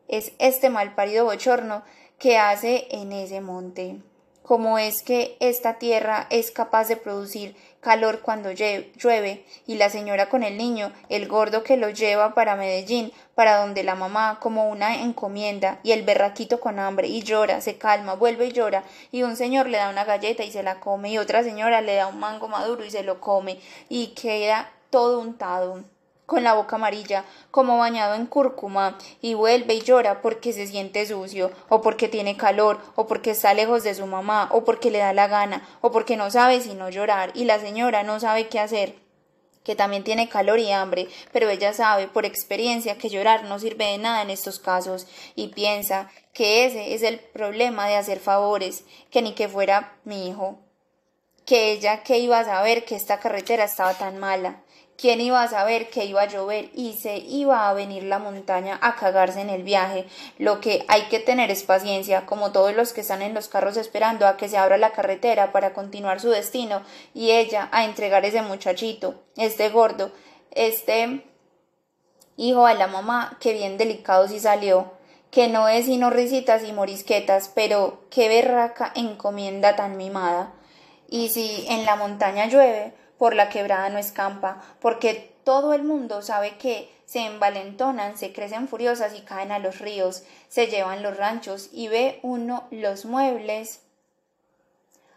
es 0.08 0.32
este 0.38 0.70
malparido 0.70 1.24
bochorno 1.24 1.82
que 2.18 2.38
hace 2.38 2.86
en 2.90 3.12
ese 3.12 3.40
monte. 3.40 3.96
cómo 4.44 4.78
es 4.78 5.02
que 5.02 5.38
esta 5.40 5.78
tierra 5.78 6.26
es 6.28 6.50
capaz 6.50 6.86
de 6.88 6.98
producir 6.98 7.56
calor 7.80 8.20
cuando 8.20 8.52
llueve, 8.52 9.44
y 9.66 9.76
la 9.76 9.88
señora 9.88 10.28
con 10.28 10.42
el 10.42 10.58
niño, 10.58 10.92
el 11.08 11.26
gordo 11.28 11.62
que 11.62 11.78
lo 11.78 11.88
lleva 11.88 12.34
para 12.34 12.54
Medellín, 12.54 13.10
para 13.34 13.56
donde 13.56 13.84
la 13.84 13.94
mamá, 13.94 14.38
como 14.40 14.68
una 14.68 15.02
encomienda, 15.02 15.80
y 15.82 15.92
el 15.92 16.02
berraquito 16.02 16.60
con 16.60 16.78
hambre, 16.78 17.08
y 17.08 17.22
llora, 17.22 17.62
se 17.62 17.78
calma, 17.78 18.14
vuelve 18.14 18.46
y 18.46 18.52
llora, 18.52 18.84
y 19.10 19.22
un 19.22 19.36
señor 19.36 19.66
le 19.68 19.78
da 19.78 19.88
una 19.88 20.04
galleta 20.04 20.44
y 20.44 20.52
se 20.52 20.62
la 20.62 20.78
come, 20.78 21.10
y 21.10 21.18
otra 21.18 21.42
señora 21.42 21.80
le 21.80 21.94
da 21.94 22.06
un 22.06 22.20
mango 22.20 22.48
maduro 22.48 22.84
y 22.84 22.90
se 22.90 23.02
lo 23.02 23.20
come, 23.20 23.58
y 23.88 24.08
queda 24.08 24.70
todo 24.90 25.20
untado 25.20 25.82
con 26.26 26.42
la 26.42 26.54
boca 26.54 26.76
amarilla, 26.76 27.24
como 27.50 27.78
bañado 27.78 28.14
en 28.14 28.26
cúrcuma, 28.26 28.98
y 29.20 29.34
vuelve 29.34 29.74
y 29.74 29.82
llora 29.82 30.22
porque 30.22 30.52
se 30.52 30.66
siente 30.66 31.06
sucio, 31.06 31.50
o 31.68 31.82
porque 31.82 32.08
tiene 32.08 32.36
calor, 32.36 32.80
o 32.94 33.06
porque 33.06 33.32
está 33.32 33.52
lejos 33.54 33.84
de 33.84 33.94
su 33.94 34.06
mamá, 34.06 34.48
o 34.52 34.64
porque 34.64 34.90
le 34.90 34.98
da 34.98 35.12
la 35.12 35.28
gana, 35.28 35.66
o 35.80 35.90
porque 35.90 36.16
no 36.16 36.30
sabe 36.30 36.60
sino 36.60 36.88
llorar, 36.88 37.30
y 37.34 37.44
la 37.44 37.58
señora 37.58 38.02
no 38.02 38.20
sabe 38.20 38.48
qué 38.48 38.60
hacer 38.60 39.04
que 39.64 39.74
también 39.74 40.04
tiene 40.04 40.28
calor 40.28 40.58
y 40.58 40.70
hambre, 40.70 41.08
pero 41.32 41.48
ella 41.48 41.72
sabe 41.72 42.06
por 42.06 42.26
experiencia 42.26 42.98
que 42.98 43.08
llorar 43.08 43.44
no 43.44 43.58
sirve 43.58 43.86
de 43.86 43.98
nada 43.98 44.22
en 44.22 44.30
estos 44.30 44.60
casos, 44.60 45.06
y 45.34 45.48
piensa 45.48 46.10
que 46.32 46.66
ese 46.66 46.94
es 46.94 47.02
el 47.02 47.18
problema 47.18 47.88
de 47.88 47.96
hacer 47.96 48.20
favores, 48.20 48.84
que 49.10 49.22
ni 49.22 49.32
que 49.32 49.48
fuera 49.48 49.96
mi 50.04 50.28
hijo, 50.28 50.58
que 51.46 51.72
ella 51.72 52.02
que 52.02 52.18
iba 52.18 52.38
a 52.38 52.44
saber 52.44 52.84
que 52.84 52.94
esta 52.94 53.18
carretera 53.18 53.64
estaba 53.64 53.94
tan 53.94 54.18
mala, 54.18 54.62
¿Quién 54.96 55.20
iba 55.20 55.42
a 55.42 55.48
saber 55.48 55.90
que 55.90 56.04
iba 56.04 56.22
a 56.22 56.28
llover 56.28 56.70
y 56.72 56.92
se 56.94 57.18
iba 57.18 57.68
a 57.68 57.74
venir 57.74 58.04
la 58.04 58.20
montaña 58.20 58.78
a 58.80 58.94
cagarse 58.94 59.40
en 59.40 59.50
el 59.50 59.64
viaje? 59.64 60.06
Lo 60.38 60.60
que 60.60 60.84
hay 60.86 61.02
que 61.08 61.18
tener 61.18 61.50
es 61.50 61.64
paciencia, 61.64 62.26
como 62.26 62.52
todos 62.52 62.74
los 62.74 62.92
que 62.92 63.00
están 63.00 63.20
en 63.20 63.34
los 63.34 63.48
carros 63.48 63.76
esperando 63.76 64.26
a 64.26 64.36
que 64.36 64.48
se 64.48 64.56
abra 64.56 64.78
la 64.78 64.92
carretera 64.92 65.50
para 65.50 65.74
continuar 65.74 66.20
su 66.20 66.30
destino 66.30 66.82
y 67.12 67.32
ella 67.32 67.68
a 67.72 67.84
entregar 67.84 68.24
ese 68.24 68.42
muchachito, 68.42 69.16
este 69.36 69.68
gordo, 69.68 70.12
este 70.52 71.24
hijo 72.36 72.66
a 72.66 72.74
la 72.74 72.86
mamá 72.86 73.36
que 73.40 73.52
bien 73.52 73.76
delicado 73.76 74.28
sí 74.28 74.38
salió, 74.38 74.92
que 75.32 75.48
no 75.48 75.66
es 75.66 75.86
sino 75.86 76.10
risitas 76.10 76.62
y 76.62 76.72
morisquetas, 76.72 77.50
pero 77.52 78.04
qué 78.10 78.28
berraca 78.28 78.92
encomienda 78.94 79.74
tan 79.74 79.96
mimada. 79.96 80.52
Y 81.08 81.30
si 81.30 81.66
en 81.68 81.84
la 81.84 81.96
montaña 81.96 82.46
llueve, 82.46 82.94
por 83.18 83.34
la 83.34 83.48
quebrada 83.48 83.88
no 83.88 83.98
escampa, 83.98 84.62
porque 84.80 85.34
todo 85.44 85.74
el 85.74 85.82
mundo 85.82 86.22
sabe 86.22 86.56
que 86.56 86.90
se 87.04 87.20
envalentonan, 87.20 88.16
se 88.16 88.32
crecen 88.32 88.68
furiosas 88.68 89.14
y 89.14 89.20
caen 89.20 89.52
a 89.52 89.58
los 89.58 89.78
ríos, 89.78 90.24
se 90.48 90.68
llevan 90.68 91.02
los 91.02 91.16
ranchos 91.16 91.68
y 91.72 91.88
ve 91.88 92.18
uno 92.22 92.66
los 92.70 93.04
muebles. 93.04 93.82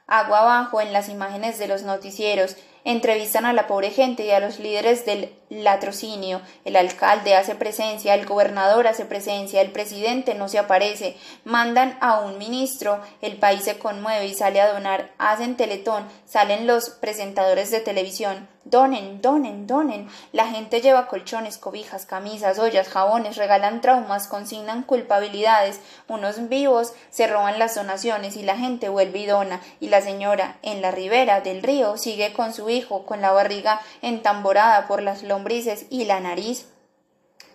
Agua 0.05 0.39
abajo 0.39 0.79
en 0.79 0.93
las 0.93 1.09
imágenes 1.09 1.59
de 1.59 1.67
los 1.67 1.83
noticieros 1.83 2.55
entrevistan 2.87 3.45
a 3.45 3.51
la 3.51 3.67
pobre 3.67 3.91
gente 3.91 4.25
y 4.25 4.31
a 4.31 4.39
los 4.39 4.59
líderes 4.59 5.05
del 5.05 5.29
latrocinio. 5.49 6.41
El 6.63 6.77
alcalde 6.77 7.35
hace 7.35 7.53
presencia, 7.53 8.15
el 8.15 8.25
gobernador 8.25 8.87
hace 8.87 9.03
presencia, 9.03 9.59
el 9.59 9.71
presidente 9.71 10.35
no 10.35 10.47
se 10.47 10.57
aparece, 10.57 11.17
mandan 11.43 11.97
a 11.99 12.21
un 12.21 12.37
ministro, 12.37 13.01
el 13.21 13.35
país 13.35 13.65
se 13.65 13.77
conmueve 13.77 14.27
y 14.27 14.33
sale 14.33 14.61
a 14.61 14.71
donar, 14.71 15.11
hacen 15.17 15.57
teletón, 15.57 16.07
salen 16.25 16.65
los 16.65 16.89
presentadores 16.89 17.71
de 17.71 17.81
televisión, 17.81 18.47
donen, 18.69 19.21
donen, 19.21 19.67
donen. 19.67 20.07
La 20.31 20.47
gente 20.47 20.81
lleva 20.81 21.07
colchones, 21.07 21.57
cobijas, 21.57 22.05
camisas, 22.05 22.59
ollas, 22.59 22.87
jabones, 22.87 23.37
regalan 23.37 23.81
traumas, 23.81 24.27
consignan 24.27 24.83
culpabilidades, 24.83 25.79
unos 26.07 26.49
vivos 26.49 26.93
se 27.09 27.27
roban 27.27 27.59
las 27.59 27.75
donaciones 27.75 28.35
y 28.35 28.43
la 28.43 28.57
gente 28.57 28.89
vuelve 28.89 29.19
y 29.19 29.25
dona, 29.25 29.61
y 29.79 29.89
la 29.89 30.01
señora 30.01 30.57
en 30.61 30.81
la 30.81 30.91
ribera 30.91 31.41
del 31.41 31.63
río 31.63 31.97
sigue 31.97 32.33
con 32.33 32.53
su 32.53 32.67
con 33.05 33.21
la 33.21 33.31
barriga 33.31 33.81
entamborada 34.01 34.87
por 34.87 35.01
las 35.01 35.23
lombrices 35.23 35.85
y 35.89 36.03
la 36.03 36.19
nariz 36.19 36.67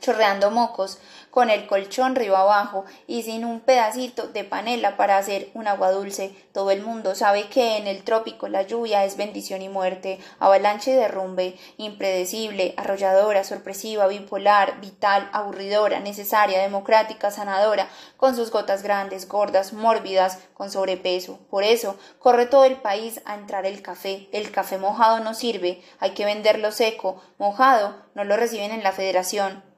chorreando 0.02 0.50
mocos, 0.50 0.98
con 1.32 1.48
el 1.48 1.66
colchón 1.66 2.14
río 2.14 2.36
abajo 2.36 2.84
y 3.06 3.22
sin 3.22 3.46
un 3.46 3.60
pedacito 3.60 4.28
de 4.28 4.44
panela 4.44 4.98
para 4.98 5.16
hacer 5.16 5.48
un 5.54 5.66
agua 5.66 5.90
dulce. 5.90 6.36
Todo 6.52 6.70
el 6.70 6.82
mundo 6.82 7.14
sabe 7.14 7.48
que 7.48 7.78
en 7.78 7.86
el 7.86 8.04
trópico 8.04 8.48
la 8.48 8.60
lluvia 8.60 9.06
es 9.06 9.16
bendición 9.16 9.62
y 9.62 9.70
muerte, 9.70 10.18
avalanche 10.38 10.90
y 10.90 10.94
derrumbe, 10.94 11.56
impredecible, 11.78 12.74
arrolladora, 12.76 13.44
sorpresiva, 13.44 14.08
bipolar, 14.08 14.78
vital, 14.82 15.30
aburridora, 15.32 16.00
necesaria, 16.00 16.60
democrática, 16.60 17.30
sanadora, 17.30 17.88
con 18.18 18.36
sus 18.36 18.50
gotas 18.50 18.82
grandes, 18.82 19.26
gordas, 19.26 19.72
mórbidas, 19.72 20.38
con 20.52 20.70
sobrepeso. 20.70 21.38
Por 21.48 21.64
eso 21.64 21.96
corre 22.18 22.44
todo 22.44 22.66
el 22.66 22.76
país 22.76 23.22
a 23.24 23.36
entrar 23.36 23.64
el 23.64 23.80
café. 23.80 24.28
El 24.32 24.50
café 24.50 24.76
mojado 24.76 25.20
no 25.20 25.32
sirve, 25.32 25.80
hay 25.98 26.10
que 26.10 26.26
venderlo 26.26 26.72
seco. 26.72 27.22
Mojado 27.38 27.96
no 28.14 28.24
lo 28.24 28.36
reciben 28.36 28.70
en 28.70 28.82
la 28.82 28.92
federación 28.92 29.71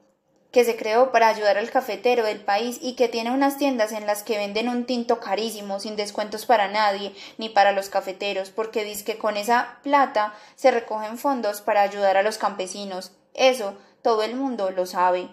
que 0.55 0.65
se 0.65 0.77
creó 0.77 1.11
para 1.11 1.27
ayudar 1.27 1.59
al 1.59 1.69
cafetero 1.69 2.23
del 2.23 2.39
país 2.39 2.79
y 2.81 2.95
que 2.95 3.09
tiene 3.09 3.33
unas 3.33 3.59
tiendas 3.59 3.91
en 3.91 4.07
las 4.07 4.23
que 4.23 4.39
venden 4.39 4.69
un 4.69 4.87
tinto 4.87 5.19
carísimo, 5.19 5.81
sin 5.81 5.97
descuentos 5.97 6.47
para 6.47 6.69
nadie, 6.69 7.13
ni 7.39 7.49
para 7.49 7.73
los 7.73 7.89
cafeteros, 7.89 8.51
porque 8.51 8.85
dice 8.85 9.05
que 9.05 9.19
con 9.19 9.37
esa 9.37 9.81
plata 9.83 10.33
se 10.55 10.71
recogen 10.71 11.19
fondos 11.19 11.61
para 11.61 11.83
ayudar 11.83 12.17
a 12.17 12.23
los 12.23 12.39
campesinos. 12.39 13.11
Eso 13.35 13.77
todo 14.01 14.23
el 14.23 14.37
mundo 14.37 14.71
lo 14.71 14.87
sabe. 14.87 15.29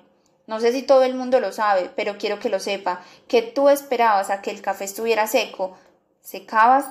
No 0.48 0.60
sé 0.60 0.72
si 0.72 0.82
todo 0.82 1.04
el 1.04 1.14
mundo 1.14 1.40
lo 1.40 1.52
sabe, 1.52 1.92
pero 1.96 2.18
quiero 2.18 2.40
que 2.40 2.50
lo 2.50 2.60
sepa, 2.60 3.04
que 3.28 3.44
tú 3.44 3.70
esperabas 3.70 4.32
a 4.32 4.42
que 4.42 4.50
el 4.50 4.64
café 4.64 4.86
estuviera 4.86 5.28
seco, 5.28 5.78
secabas 6.22 6.88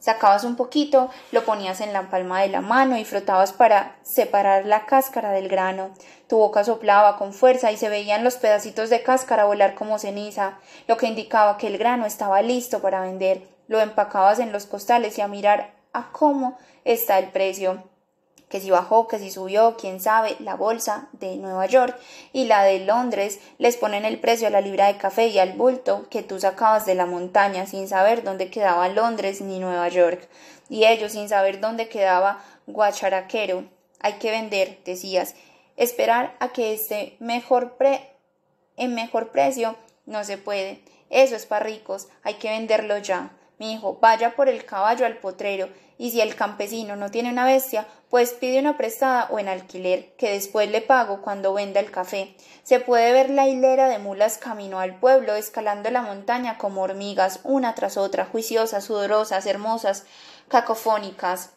Sacabas 0.00 0.44
un 0.44 0.56
poquito, 0.56 1.10
lo 1.30 1.44
ponías 1.44 1.82
en 1.82 1.92
la 1.92 2.08
palma 2.08 2.40
de 2.40 2.48
la 2.48 2.62
mano 2.62 2.96
y 2.96 3.04
frotabas 3.04 3.52
para 3.52 3.96
separar 4.02 4.64
la 4.64 4.86
cáscara 4.86 5.30
del 5.30 5.46
grano. 5.46 5.90
Tu 6.30 6.36
boca 6.36 6.62
soplaba 6.62 7.16
con 7.16 7.32
fuerza 7.32 7.72
y 7.72 7.76
se 7.76 7.88
veían 7.88 8.22
los 8.22 8.36
pedacitos 8.36 8.88
de 8.88 9.02
cáscara 9.02 9.46
volar 9.46 9.74
como 9.74 9.98
ceniza, 9.98 10.58
lo 10.86 10.96
que 10.96 11.08
indicaba 11.08 11.58
que 11.58 11.66
el 11.66 11.76
grano 11.76 12.06
estaba 12.06 12.40
listo 12.40 12.80
para 12.80 13.00
vender. 13.00 13.42
Lo 13.66 13.80
empacabas 13.80 14.38
en 14.38 14.52
los 14.52 14.64
costales 14.64 15.18
y 15.18 15.22
a 15.22 15.26
mirar 15.26 15.72
a 15.92 16.12
cómo 16.12 16.56
está 16.84 17.18
el 17.18 17.30
precio 17.30 17.82
que 18.48 18.60
si 18.60 18.70
bajó, 18.70 19.08
que 19.08 19.18
si 19.18 19.32
subió, 19.32 19.76
quién 19.76 20.00
sabe, 20.00 20.36
la 20.38 20.54
bolsa 20.54 21.08
de 21.12 21.34
Nueva 21.36 21.66
York 21.66 21.98
y 22.32 22.44
la 22.44 22.62
de 22.62 22.78
Londres 22.78 23.40
les 23.58 23.76
ponen 23.76 24.04
el 24.04 24.20
precio 24.20 24.46
a 24.46 24.50
la 24.50 24.60
libra 24.60 24.86
de 24.86 24.98
café 24.98 25.26
y 25.26 25.38
al 25.40 25.54
bulto 25.54 26.06
que 26.10 26.22
tú 26.22 26.38
sacabas 26.38 26.86
de 26.86 26.94
la 26.94 27.06
montaña 27.06 27.66
sin 27.66 27.88
saber 27.88 28.22
dónde 28.22 28.50
quedaba 28.50 28.88
Londres 28.88 29.40
ni 29.40 29.58
Nueva 29.58 29.88
York 29.88 30.28
y 30.68 30.84
ellos 30.84 31.10
sin 31.10 31.28
saber 31.28 31.58
dónde 31.58 31.88
quedaba 31.88 32.44
Guacharaquero. 32.68 33.64
Hay 34.00 34.14
que 34.14 34.30
vender, 34.30 34.78
decías, 34.84 35.34
esperar 35.80 36.36
a 36.40 36.50
que 36.50 36.74
esté 36.74 37.16
mejor 37.20 37.78
pre 37.78 38.06
en 38.76 38.94
mejor 38.94 39.30
precio 39.30 39.76
no 40.06 40.24
se 40.24 40.36
puede. 40.36 40.82
Eso 41.08 41.34
es 41.34 41.46
para 41.46 41.64
ricos, 41.64 42.08
hay 42.22 42.34
que 42.34 42.50
venderlo 42.50 42.98
ya. 42.98 43.30
Mi 43.58 43.72
hijo, 43.74 43.98
vaya 44.00 44.36
por 44.36 44.48
el 44.48 44.64
caballo 44.64 45.04
al 45.04 45.18
potrero, 45.18 45.68
y 45.98 46.10
si 46.10 46.20
el 46.20 46.34
campesino 46.34 46.96
no 46.96 47.10
tiene 47.10 47.30
una 47.30 47.44
bestia, 47.44 47.86
pues 48.08 48.32
pide 48.32 48.58
una 48.58 48.76
prestada 48.76 49.28
o 49.30 49.38
en 49.38 49.48
alquiler, 49.48 50.12
que 50.16 50.32
después 50.32 50.70
le 50.70 50.80
pago 50.80 51.22
cuando 51.22 51.52
venda 51.52 51.80
el 51.80 51.90
café. 51.90 52.34
Se 52.62 52.80
puede 52.80 53.12
ver 53.12 53.30
la 53.30 53.48
hilera 53.48 53.88
de 53.88 53.98
mulas 53.98 54.38
camino 54.38 54.80
al 54.80 54.98
pueblo, 54.98 55.34
escalando 55.34 55.90
la 55.90 56.02
montaña 56.02 56.58
como 56.58 56.82
hormigas, 56.82 57.40
una 57.44 57.74
tras 57.74 57.96
otra, 57.96 58.24
juiciosas, 58.26 58.84
sudorosas, 58.84 59.46
hermosas, 59.46 60.04
cacofónicas. 60.48 61.50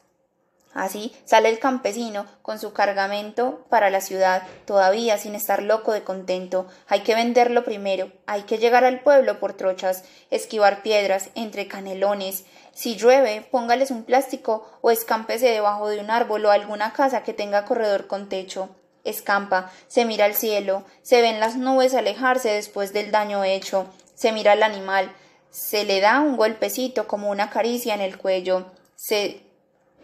Así 0.74 1.16
sale 1.26 1.50
el 1.50 1.60
campesino 1.60 2.26
con 2.42 2.60
su 2.60 2.74
cargamento 2.74 3.66
para 3.70 3.92
la 3.92 4.02
ciudad, 4.02 4.44
todavía 4.66 5.18
sin 5.18 5.36
estar 5.36 5.62
loco 5.62 5.94
de 5.94 6.04
contento. 6.04 6.68
Hay 6.88 7.02
que 7.02 7.14
venderlo 7.14 7.64
primero, 7.64 8.12
hay 8.26 8.44
que 8.44 8.58
llegar 8.58 8.84
al 8.84 9.02
pueblo 9.02 9.40
por 9.40 9.54
trochas, 9.54 10.04
esquivar 10.32 10.82
piedras 10.82 11.30
entre 11.36 11.68
canelones. 11.68 12.46
Si 12.74 12.96
llueve, 12.96 13.48
póngales 13.52 13.92
un 13.92 14.04
plástico 14.04 14.68
o 14.82 14.90
escámpese 14.90 15.48
debajo 15.48 15.90
de 15.90 16.00
un 16.00 16.10
árbol 16.10 16.46
o 16.46 16.52
alguna 16.52 16.92
casa 16.94 17.22
que 17.22 17.34
tenga 17.34 17.66
corredor 17.66 18.08
con 18.08 18.28
techo. 18.28 18.70
Escampa, 19.04 19.72
se 19.88 20.06
mira 20.06 20.26
al 20.26 20.34
cielo, 20.34 20.86
se 21.02 21.22
ven 21.22 21.40
las 21.40 21.56
nubes 21.56 21.94
alejarse 21.94 22.50
después 22.50 22.94
del 22.94 23.12
daño 23.12 23.44
hecho, 23.44 23.86
se 24.16 24.32
mira 24.32 24.54
al 24.54 24.64
animal, 24.64 25.12
se 25.52 25.84
le 25.84 26.00
da 26.00 26.22
un 26.22 26.38
golpecito 26.38 27.06
como 27.06 27.30
una 27.30 27.50
caricia 27.50 27.94
en 27.94 28.02
el 28.02 28.18
cuello, 28.18 28.66
se 28.96 29.44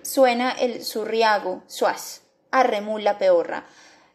Suena 0.09 0.53
el 0.53 0.83
surriago, 0.83 1.61
suaz, 1.67 2.21
arremula 2.49 3.19
peorra. 3.19 3.65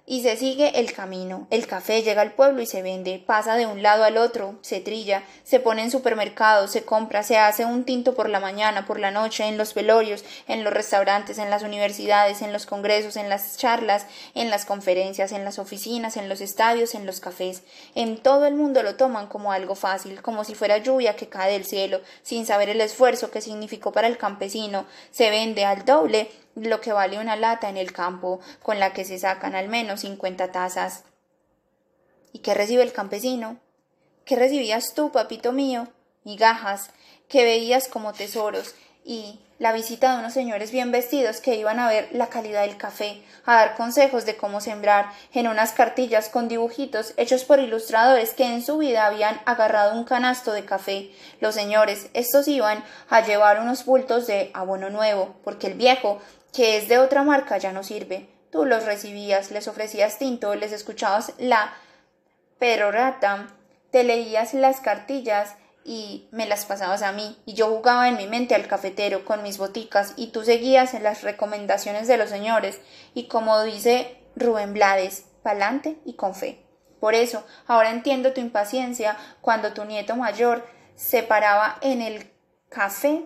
Y 0.07 0.23
se 0.23 0.37
sigue 0.37 0.79
el 0.79 0.93
camino. 0.93 1.47
El 1.51 1.67
café 1.67 2.03
llega 2.03 2.21
al 2.21 2.33
pueblo 2.33 2.61
y 2.61 2.67
se 2.67 2.83
vende, 2.83 3.23
pasa 3.25 3.57
de 3.57 3.67
un 3.67 3.83
lado 3.83 4.05
al 4.05 4.19
otro, 4.19 4.57
se 4.61 4.81
trilla, 4.81 5.23
se 5.45 5.61
pone 5.61 5.83
en 5.83 5.91
supermercados, 5.91 6.73
se 6.73 6.85
compra, 6.85 7.23
se 7.23 7.39
hace 7.39 7.65
un 7.65 7.85
tinto 7.85 8.15
por 8.15 8.29
la 8.29 8.41
mañana, 8.41 8.87
por 8.87 9.01
la 9.01 9.11
noche, 9.11 9.45
en 9.45 9.57
los 9.57 9.73
velorios, 9.73 10.25
en 10.47 10.63
los 10.63 10.75
restaurantes, 10.75 11.39
en 11.39 11.49
las 11.49 11.63
universidades, 11.63 12.43
en 12.43 12.53
los 12.53 12.67
congresos, 12.67 13.17
en 13.17 13.31
las 13.31 13.57
charlas, 13.57 14.07
en 14.35 14.51
las 14.51 14.67
conferencias, 14.67 15.33
en 15.33 15.45
las 15.45 15.59
oficinas, 15.59 16.19
en 16.19 16.29
los 16.29 16.43
estadios, 16.43 16.95
en 16.95 17.07
los 17.07 17.21
cafés. 17.21 17.63
En 17.95 18.19
todo 18.19 18.45
el 18.45 18.55
mundo 18.55 18.83
lo 18.83 18.97
toman 18.97 19.27
como 19.27 19.53
algo 19.53 19.75
fácil, 19.75 20.21
como 20.21 20.45
si 20.45 20.55
fuera 20.55 20.79
lluvia 20.79 21.17
que 21.17 21.29
cae 21.29 21.53
del 21.53 21.65
cielo, 21.65 22.01
sin 22.23 22.45
saber 22.45 22.69
el 22.69 22.83
esfuerzo 22.83 23.31
que 23.31 23.41
significó 23.41 23.93
para 23.93 24.09
el 24.09 24.19
campesino. 24.19 24.85
Se 25.11 25.31
vende 25.31 25.65
al 25.65 25.87
doble 25.87 26.29
lo 26.55 26.81
que 26.81 26.93
vale 26.93 27.19
una 27.19 27.37
lata 27.37 27.69
en 27.69 27.77
el 27.77 27.93
campo, 27.93 28.41
con 28.63 28.79
la 28.79 28.93
que 28.93 29.05
se 29.05 29.19
sacan 29.19 29.55
al 29.55 29.69
menos 29.69 30.01
cincuenta 30.01 30.53
tazas. 30.53 31.05
¿Y 32.33 32.41
qué 32.41 32.55
recibe 32.55 32.83
el 32.83 32.93
campesino? 32.93 33.59
¿Qué 34.25 34.37
recibías 34.37 34.95
tú, 34.95 35.13
papito 35.13 35.53
mío? 35.53 35.89
Migajas, 36.25 36.91
que 37.29 37.45
veías 37.45 37.89
como 37.89 38.13
tesoros, 38.13 38.75
y 39.05 39.39
la 39.59 39.73
visita 39.73 40.13
de 40.13 40.19
unos 40.19 40.33
señores 40.33 40.73
bien 40.73 40.91
vestidos 40.91 41.41
que 41.41 41.55
iban 41.55 41.79
a 41.79 41.89
ver 41.89 42.09
la 42.13 42.29
calidad 42.29 42.63
del 42.63 42.77
café, 42.77 43.23
a 43.45 43.55
dar 43.57 43.77
consejos 43.77 44.27
de 44.27 44.37
cómo 44.37 44.61
sembrar, 44.61 45.11
en 45.33 45.47
unas 45.47 45.73
cartillas 45.73 46.29
con 46.29 46.49
dibujitos 46.49 47.15
hechos 47.17 47.45
por 47.45 47.61
ilustradores 47.61 48.33
que 48.33 48.47
en 48.47 48.65
su 48.65 48.79
vida 48.79 49.07
habían 49.07 49.41
agarrado 49.45 49.95
un 49.95 50.05
canasto 50.05 50.53
de 50.53 50.65
café. 50.65 51.11
Los 51.41 51.55
señores, 51.55 52.09
estos 52.15 52.49
iban 52.49 52.83
a 53.09 53.21
llevar 53.21 53.61
unos 53.61 53.85
bultos 53.85 54.27
de 54.27 54.51
abono 54.55 54.91
nuevo, 54.91 55.37
porque 55.45 55.69
el 55.69 55.75
viejo 55.75 56.21
que 56.55 56.79
es 56.79 56.89
de 56.89 56.99
otra 56.99 57.25
marca 57.25 57.59
ya 57.59 57.73
no 57.73 57.83
sirve. 57.83 58.29
Tú 58.51 58.65
los 58.65 58.85
recibías, 58.85 59.51
les 59.51 59.67
ofrecías 59.67 60.19
tinto, 60.19 60.55
les 60.55 60.73
escuchabas 60.73 61.33
la 61.39 61.75
perorata, 62.59 63.49
te 63.91 64.05
leías 64.05 64.55
las 64.55 64.81
cartillas 64.81 65.57
y 65.85 66.29
me 66.31 66.47
las 66.47 66.65
pasabas 66.65 67.03
a 67.03 67.13
mí, 67.13 67.37
y 67.45 67.55
yo 67.55 67.67
jugaba 67.67 68.09
en 68.09 68.17
mi 68.17 68.27
mente 68.27 68.55
al 68.55 68.69
cafetero 68.69 69.25
con 69.25 69.43
mis 69.43 69.59
boticas, 69.59 70.15
y 70.17 70.29
tú 70.29 70.43
seguías 70.43 70.95
en 70.95 71.03
las 71.03 71.23
recomendaciones 71.23 72.09
de 72.09 72.17
los 72.17 72.31
señores, 72.31 72.81
y 73.13 73.27
como 73.27 73.63
dice 73.65 74.17
Rubén 74.35 74.73
Blades, 74.73 75.27
pa'lante 75.43 75.99
y 76.07 76.15
con 76.15 76.35
fe. 76.35 76.65
Por 77.01 77.15
eso, 77.15 77.45
ahora 77.67 77.91
entiendo 77.91 78.33
tu 78.33 78.41
impaciencia 78.41 79.19
cuando 79.43 79.75
tu 79.75 79.85
nieto 79.85 80.17
mayor 80.17 80.67
se 80.95 81.23
paraba 81.23 81.77
en 81.83 82.01
el 82.01 82.31
café 82.71 83.25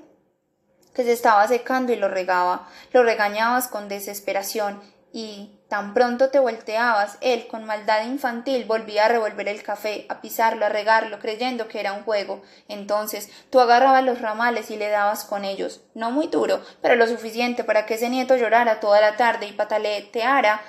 se 1.04 1.12
estaba 1.12 1.46
secando 1.48 1.92
y 1.92 1.96
lo 1.96 2.08
regaba. 2.08 2.68
Lo 2.92 3.02
regañabas 3.02 3.68
con 3.68 3.88
desesperación 3.88 4.80
y 5.12 5.58
tan 5.68 5.94
pronto 5.94 6.30
te 6.30 6.38
volteabas, 6.38 7.18
él 7.20 7.46
con 7.46 7.64
maldad 7.64 8.04
infantil 8.04 8.64
volvía 8.64 9.06
a 9.06 9.08
revolver 9.08 9.48
el 9.48 9.62
café, 9.62 10.06
a 10.08 10.20
pisarlo, 10.20 10.66
a 10.66 10.68
regarlo, 10.68 11.18
creyendo 11.18 11.68
que 11.68 11.80
era 11.80 11.92
un 11.92 12.04
juego. 12.04 12.42
Entonces 12.68 13.30
tú 13.50 13.60
agarrabas 13.60 14.04
los 14.04 14.20
ramales 14.20 14.70
y 14.70 14.76
le 14.76 14.88
dabas 14.88 15.24
con 15.24 15.44
ellos, 15.44 15.82
no 15.94 16.10
muy 16.10 16.28
duro, 16.28 16.62
pero 16.82 16.94
lo 16.94 17.06
suficiente 17.06 17.64
para 17.64 17.86
que 17.86 17.94
ese 17.94 18.10
nieto 18.10 18.36
llorara 18.36 18.80
toda 18.80 19.00
la 19.00 19.16
tarde 19.16 19.46
y 19.46 19.52
pataleteara 19.52 20.60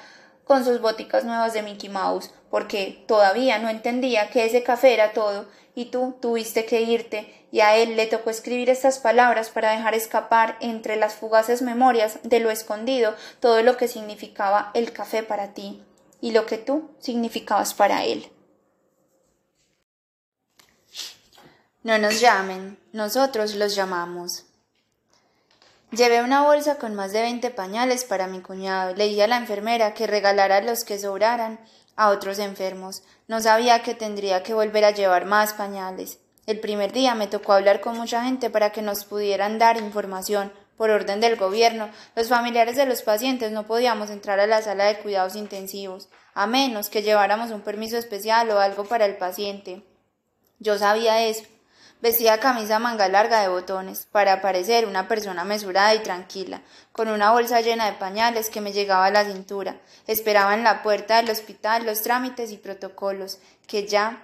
con 0.44 0.66
sus 0.66 0.82
boticas 0.82 1.26
nuevas 1.26 1.54
de 1.54 1.62
Mickey 1.62 1.90
Mouse, 1.90 2.32
porque 2.50 3.04
todavía 3.08 3.60
no 3.60 3.70
entendía 3.70 4.30
que 4.30 4.46
ese 4.46 4.64
café 4.64 4.94
era 4.94 5.14
todo, 5.14 5.46
y 5.80 5.86
tú 5.86 6.18
tuviste 6.20 6.66
que 6.66 6.82
irte 6.82 7.34
y 7.54 7.62
a 7.62 7.78
él 7.78 7.96
le 7.96 8.06
tocó 8.06 8.30
escribir 8.30 8.70
estas 8.70 9.00
palabras 9.00 9.50
para 9.50 9.72
dejar 9.72 9.96
escapar 9.96 10.58
entre 10.60 10.98
las 10.98 11.14
fugaces 11.14 11.62
memorias 11.62 12.20
de 12.24 12.42
lo 12.42 12.52
escondido 12.52 13.16
todo 13.40 13.64
lo 13.64 13.78
que 13.78 13.88
significaba 13.88 14.72
el 14.74 14.92
café 14.92 15.24
para 15.24 15.54
ti 15.54 15.82
y 16.20 16.32
lo 16.32 16.46
que 16.46 16.58
tú 16.58 16.92
significabas 17.00 17.74
para 17.74 18.04
él. 18.04 18.30
No 21.84 21.98
nos 21.98 22.20
llamen, 22.20 22.78
nosotros 22.92 23.56
los 23.56 23.74
llamamos. 23.74 24.48
Llevé 25.92 26.22
una 26.22 26.44
bolsa 26.44 26.76
con 26.76 26.94
más 26.94 27.14
de 27.14 27.22
veinte 27.22 27.52
pañales 27.52 28.04
para 28.04 28.28
mi 28.28 28.42
cuñado. 28.42 28.94
Le 28.96 29.08
dije 29.08 29.24
a 29.24 29.28
la 29.28 29.38
enfermera 29.38 29.94
que 29.94 30.08
regalara 30.08 30.60
los 30.60 30.84
que 30.84 31.00
sobraran 31.00 31.58
a 31.96 32.10
otros 32.10 32.38
enfermos. 32.40 33.02
No 33.30 33.40
sabía 33.40 33.84
que 33.84 33.94
tendría 33.94 34.42
que 34.42 34.56
volver 34.56 34.84
a 34.86 34.90
llevar 34.90 35.26
más 35.26 35.54
pañales. 35.54 36.18
El 36.48 36.60
primer 36.60 36.92
día 36.92 37.14
me 37.14 37.28
tocó 37.28 37.54
hablar 37.54 37.80
con 37.80 37.96
mucha 37.96 38.24
gente 38.24 38.50
para 38.50 38.72
que 38.72 38.82
nos 38.82 39.06
pudieran 39.06 39.60
dar 39.60 39.78
información. 39.78 40.52
Por 40.78 40.90
orden 40.90 41.22
del 41.22 41.36
gobierno, 41.36 41.92
los 42.16 42.28
familiares 42.28 42.76
de 42.76 42.88
los 42.88 43.04
pacientes 43.04 43.52
no 43.52 43.68
podíamos 43.68 44.10
entrar 44.10 44.40
a 44.40 44.48
la 44.48 44.64
sala 44.64 44.86
de 44.86 44.98
cuidados 44.98 45.36
intensivos, 45.36 46.10
a 46.34 46.48
menos 46.48 46.90
que 46.90 47.04
lleváramos 47.04 47.52
un 47.52 47.62
permiso 47.62 47.98
especial 47.98 48.50
o 48.50 48.58
algo 48.58 48.86
para 48.86 49.06
el 49.06 49.16
paciente. 49.18 49.84
Yo 50.58 50.80
sabía 50.80 51.24
eso. 51.24 51.44
Vestía 52.02 52.40
camisa 52.40 52.80
manga 52.80 53.10
larga 53.10 53.42
de 53.42 53.50
botones, 53.50 54.08
para 54.10 54.40
parecer 54.40 54.86
una 54.86 55.10
persona 55.10 55.44
mesurada 55.44 55.94
y 55.96 56.00
tranquila, 56.00 56.62
con 56.94 57.10
una 57.10 57.32
bolsa 57.32 57.60
llena 57.60 57.88
de 57.88 57.98
pañales 57.98 58.50
que 58.50 58.62
me 58.62 58.72
llegaba 58.72 59.08
a 59.08 59.12
la 59.12 59.26
cintura. 59.26 59.76
Esperaba 60.08 60.54
en 60.54 60.64
la 60.64 60.82
puerta 60.82 61.18
del 61.18 61.30
hospital 61.30 61.86
los 61.86 62.02
trámites 62.02 62.52
y 62.52 62.58
protocolos, 62.58 63.40
que 63.68 63.86
ya 63.86 64.24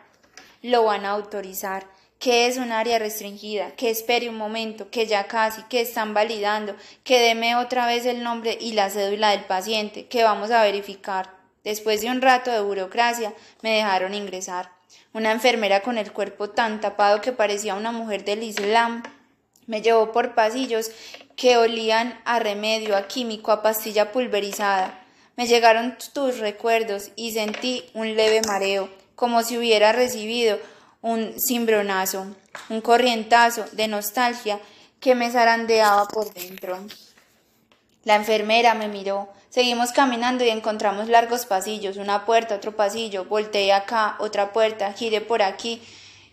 lo 0.62 0.86
van 0.86 1.06
a 1.06 1.12
autorizar 1.12 1.86
que 2.18 2.48
es 2.48 2.58
un 2.58 2.72
área 2.72 2.98
restringida, 2.98 3.72
que 3.76 3.90
espere 3.90 4.30
un 4.30 4.38
momento, 4.38 4.90
que 4.90 5.06
ya 5.06 5.28
casi, 5.28 5.62
que 5.64 5.82
están 5.82 6.14
validando, 6.14 6.76
que 7.04 7.20
deme 7.20 7.56
otra 7.56 7.86
vez 7.86 8.06
el 8.06 8.24
nombre 8.24 8.58
y 8.60 8.72
la 8.72 8.90
cédula 8.90 9.32
del 9.32 9.44
paciente, 9.44 10.08
que 10.08 10.24
vamos 10.24 10.50
a 10.50 10.64
verificar. 10.64 11.30
Después 11.64 12.02
de 12.02 12.10
un 12.10 12.22
rato 12.22 12.52
de 12.52 12.62
burocracia, 12.62 13.34
me 13.62 13.76
dejaron 13.76 14.14
ingresar. 14.14 14.75
Una 15.16 15.32
enfermera 15.32 15.80
con 15.80 15.98
el 15.98 16.12
cuerpo 16.12 16.50
tan 16.50 16.82
tapado 16.82 17.22
que 17.22 17.32
parecía 17.32 17.76
una 17.76 17.94
mujer 17.94 18.26
del 18.26 18.44
Islam 18.44 19.02
me 19.66 19.82
llevó 19.82 20.12
por 20.12 20.36
pasillos 20.36 20.92
que 21.38 21.56
olían 21.56 22.20
a 22.26 22.40
remedio, 22.40 22.98
a 22.98 23.08
químico, 23.08 23.54
a 23.54 23.64
pastilla 23.64 24.12
pulverizada. 24.12 25.06
Me 25.38 25.48
llegaron 25.48 25.98
tus 26.14 26.40
recuerdos 26.40 27.12
y 27.16 27.32
sentí 27.32 27.90
un 27.94 28.18
leve 28.18 28.42
mareo, 28.46 28.90
como 29.16 29.42
si 29.42 29.58
hubiera 29.58 29.94
recibido 29.94 30.60
un 31.02 31.40
cimbronazo, 31.40 32.28
un 32.68 32.82
corrientazo 32.82 33.64
de 33.72 33.88
nostalgia 33.88 34.60
que 35.00 35.16
me 35.16 35.32
zarandeaba 35.32 36.10
por 36.10 36.34
dentro. 36.34 36.78
La 38.04 38.16
enfermera 38.16 38.74
me 38.74 38.90
miró. 38.90 39.30
Seguimos 39.56 39.94
caminando 39.94 40.44
y 40.44 40.50
encontramos 40.50 41.08
largos 41.08 41.46
pasillos, 41.46 41.96
una 41.96 42.26
puerta, 42.26 42.56
otro 42.56 42.76
pasillo. 42.76 43.24
Volteé 43.24 43.72
acá, 43.72 44.18
otra 44.20 44.52
puerta, 44.52 44.92
giré 44.92 45.22
por 45.22 45.42
aquí. 45.42 45.82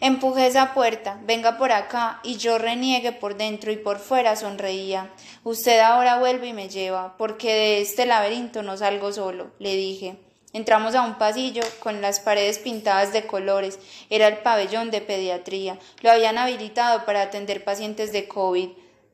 Empujé 0.00 0.48
esa 0.48 0.74
puerta, 0.74 1.20
venga 1.22 1.56
por 1.56 1.70
acá, 1.70 2.18
y 2.24 2.36
yo 2.36 2.58
reniegue 2.58 3.12
por 3.12 3.36
dentro 3.36 3.70
y 3.70 3.76
por 3.76 4.00
fuera 4.00 4.34
sonreía. 4.34 5.08
Usted 5.44 5.78
ahora 5.78 6.18
vuelve 6.18 6.48
y 6.48 6.52
me 6.52 6.68
lleva, 6.68 7.16
porque 7.16 7.54
de 7.54 7.80
este 7.80 8.06
laberinto 8.06 8.64
no 8.64 8.76
salgo 8.76 9.12
solo, 9.12 9.52
le 9.60 9.76
dije. 9.76 10.16
Entramos 10.52 10.96
a 10.96 11.02
un 11.02 11.14
pasillo 11.14 11.62
con 11.78 12.02
las 12.02 12.18
paredes 12.18 12.58
pintadas 12.58 13.12
de 13.12 13.28
colores. 13.28 13.78
Era 14.10 14.26
el 14.26 14.38
pabellón 14.38 14.90
de 14.90 15.00
pediatría. 15.00 15.78
Lo 16.00 16.10
habían 16.10 16.38
habilitado 16.38 17.04
para 17.04 17.22
atender 17.22 17.62
pacientes 17.62 18.12
de 18.12 18.26
COVID. 18.26 18.70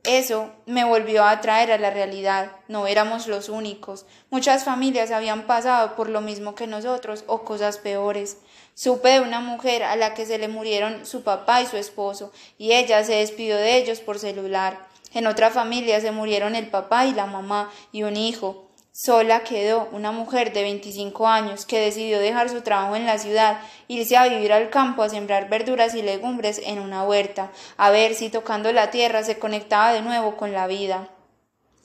Eso 0.08 0.50
me 0.64 0.86
volvió 0.86 1.22
a 1.22 1.32
atraer 1.32 1.70
a 1.70 1.76
la 1.76 1.90
realidad. 1.90 2.52
No 2.66 2.86
éramos 2.86 3.26
los 3.26 3.50
únicos. 3.50 4.06
Muchas 4.30 4.64
familias 4.64 5.10
habían 5.10 5.42
pasado 5.42 5.96
por 5.96 6.08
lo 6.08 6.22
mismo 6.22 6.54
que 6.54 6.66
nosotros 6.66 7.24
o 7.26 7.42
cosas 7.42 7.76
peores. 7.76 8.38
Supe 8.72 9.10
de 9.10 9.20
una 9.20 9.40
mujer 9.40 9.82
a 9.82 9.96
la 9.96 10.14
que 10.14 10.24
se 10.24 10.38
le 10.38 10.48
murieron 10.48 11.04
su 11.04 11.24
papá 11.24 11.60
y 11.60 11.66
su 11.66 11.76
esposo, 11.76 12.32
y 12.56 12.72
ella 12.72 13.04
se 13.04 13.16
despidió 13.16 13.58
de 13.58 13.76
ellos 13.76 14.00
por 14.00 14.18
celular. 14.18 14.78
En 15.12 15.26
otra 15.26 15.50
familia 15.50 16.00
se 16.00 16.10
murieron 16.10 16.54
el 16.54 16.68
papá 16.68 17.04
y 17.04 17.12
la 17.12 17.26
mamá 17.26 17.70
y 17.92 18.04
un 18.04 18.16
hijo. 18.16 18.67
Sola 19.00 19.44
quedó 19.44 19.88
una 19.92 20.10
mujer 20.10 20.52
de 20.52 20.62
25 20.62 21.28
años 21.28 21.66
que 21.66 21.78
decidió 21.78 22.18
dejar 22.18 22.50
su 22.50 22.62
trabajo 22.62 22.96
en 22.96 23.06
la 23.06 23.16
ciudad, 23.18 23.60
irse 23.86 24.16
a 24.16 24.26
vivir 24.26 24.52
al 24.52 24.70
campo 24.70 25.04
a 25.04 25.08
sembrar 25.08 25.48
verduras 25.48 25.94
y 25.94 26.02
legumbres 26.02 26.60
en 26.64 26.80
una 26.80 27.04
huerta, 27.04 27.52
a 27.76 27.90
ver 27.90 28.16
si 28.16 28.28
tocando 28.28 28.72
la 28.72 28.90
tierra 28.90 29.22
se 29.22 29.38
conectaba 29.38 29.92
de 29.92 30.02
nuevo 30.02 30.36
con 30.36 30.52
la 30.52 30.66
vida. 30.66 31.10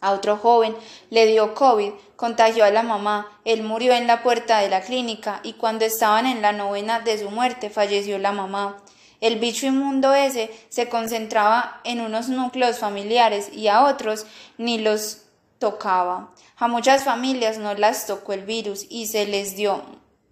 A 0.01 0.11
otro 0.11 0.37
joven 0.37 0.75
le 1.11 1.27
dio 1.27 1.53
COVID, 1.53 1.91
contagió 2.15 2.65
a 2.65 2.71
la 2.71 2.81
mamá, 2.81 3.39
él 3.45 3.61
murió 3.61 3.93
en 3.93 4.07
la 4.07 4.23
puerta 4.23 4.57
de 4.57 4.69
la 4.69 4.81
clínica 4.81 5.39
y 5.43 5.53
cuando 5.53 5.85
estaban 5.85 6.25
en 6.25 6.41
la 6.41 6.51
novena 6.51 6.99
de 6.99 7.19
su 7.19 7.29
muerte 7.29 7.69
falleció 7.69 8.17
la 8.17 8.31
mamá. 8.31 8.81
El 9.21 9.37
bicho 9.37 9.67
inmundo 9.67 10.15
ese 10.15 10.49
se 10.69 10.89
concentraba 10.89 11.79
en 11.83 12.01
unos 12.01 12.29
núcleos 12.29 12.79
familiares 12.79 13.53
y 13.53 13.67
a 13.67 13.83
otros 13.83 14.25
ni 14.57 14.79
los 14.79 15.25
tocaba. 15.59 16.32
A 16.57 16.67
muchas 16.67 17.03
familias 17.03 17.57
no 17.57 17.73
las 17.73 18.05
tocó 18.05 18.33
el 18.33 18.45
virus 18.45 18.85
y 18.89 19.07
se 19.07 19.25
les 19.25 19.55
dio, 19.55 19.83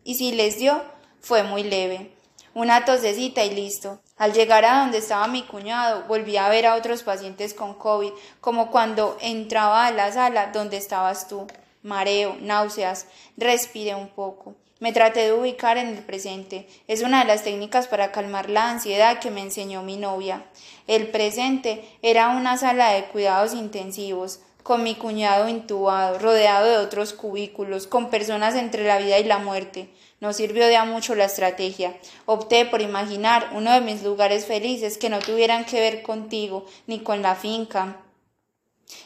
y 0.03 0.15
si 0.15 0.31
les 0.31 0.59
dio, 0.59 0.81
fue 1.19 1.43
muy 1.43 1.63
leve. 1.63 2.15
Una 2.53 2.85
tosecita 2.85 3.43
y 3.43 3.55
listo. 3.55 4.01
Al 4.17 4.33
llegar 4.33 4.65
a 4.65 4.81
donde 4.81 4.99
estaba 4.99 5.27
mi 5.27 5.43
cuñado, 5.43 6.03
volví 6.07 6.37
a 6.37 6.49
ver 6.49 6.67
a 6.67 6.75
otros 6.75 7.01
pacientes 7.01 7.53
con 7.53 7.73
COVID, 7.73 8.11
como 8.39 8.69
cuando 8.69 9.17
entraba 9.21 9.87
a 9.87 9.91
la 9.91 10.11
sala 10.11 10.51
donde 10.53 10.77
estabas 10.77 11.27
tú. 11.27 11.47
mareo, 11.81 12.37
náuseas. 12.39 13.07
Respiré 13.37 13.95
un 13.95 14.09
poco. 14.09 14.53
Me 14.79 14.93
traté 14.93 15.21
de 15.21 15.33
ubicar 15.33 15.77
en 15.77 15.87
el 15.89 16.03
presente. 16.03 16.67
Es 16.87 17.01
una 17.01 17.19
de 17.19 17.25
las 17.25 17.43
técnicas 17.43 17.87
para 17.87 18.11
calmar 18.11 18.49
la 18.49 18.69
ansiedad 18.69 19.19
que 19.19 19.31
me 19.31 19.41
enseñó 19.41 19.81
mi 19.81 19.97
novia. 19.97 20.43
El 20.87 21.07
presente 21.07 21.87
era 22.01 22.29
una 22.29 22.57
sala 22.57 22.91
de 22.91 23.05
cuidados 23.05 23.53
intensivos, 23.53 24.39
con 24.71 24.83
mi 24.83 24.95
cuñado 24.95 25.49
intubado, 25.49 26.17
rodeado 26.17 26.65
de 26.65 26.77
otros 26.77 27.11
cubículos, 27.11 27.87
con 27.87 28.09
personas 28.09 28.55
entre 28.55 28.85
la 28.85 28.99
vida 28.99 29.19
y 29.19 29.25
la 29.25 29.37
muerte. 29.37 29.89
No 30.21 30.31
sirvió 30.31 30.65
de 30.65 30.77
a 30.77 30.85
mucho 30.85 31.13
la 31.13 31.25
estrategia. 31.25 31.97
Opté 32.25 32.65
por 32.65 32.79
imaginar 32.79 33.49
uno 33.53 33.73
de 33.73 33.81
mis 33.81 34.01
lugares 34.01 34.45
felices 34.45 34.97
que 34.97 35.09
no 35.09 35.19
tuvieran 35.19 35.65
que 35.65 35.81
ver 35.81 36.03
contigo 36.03 36.65
ni 36.87 36.99
con 36.99 37.21
la 37.21 37.35
finca. 37.35 37.97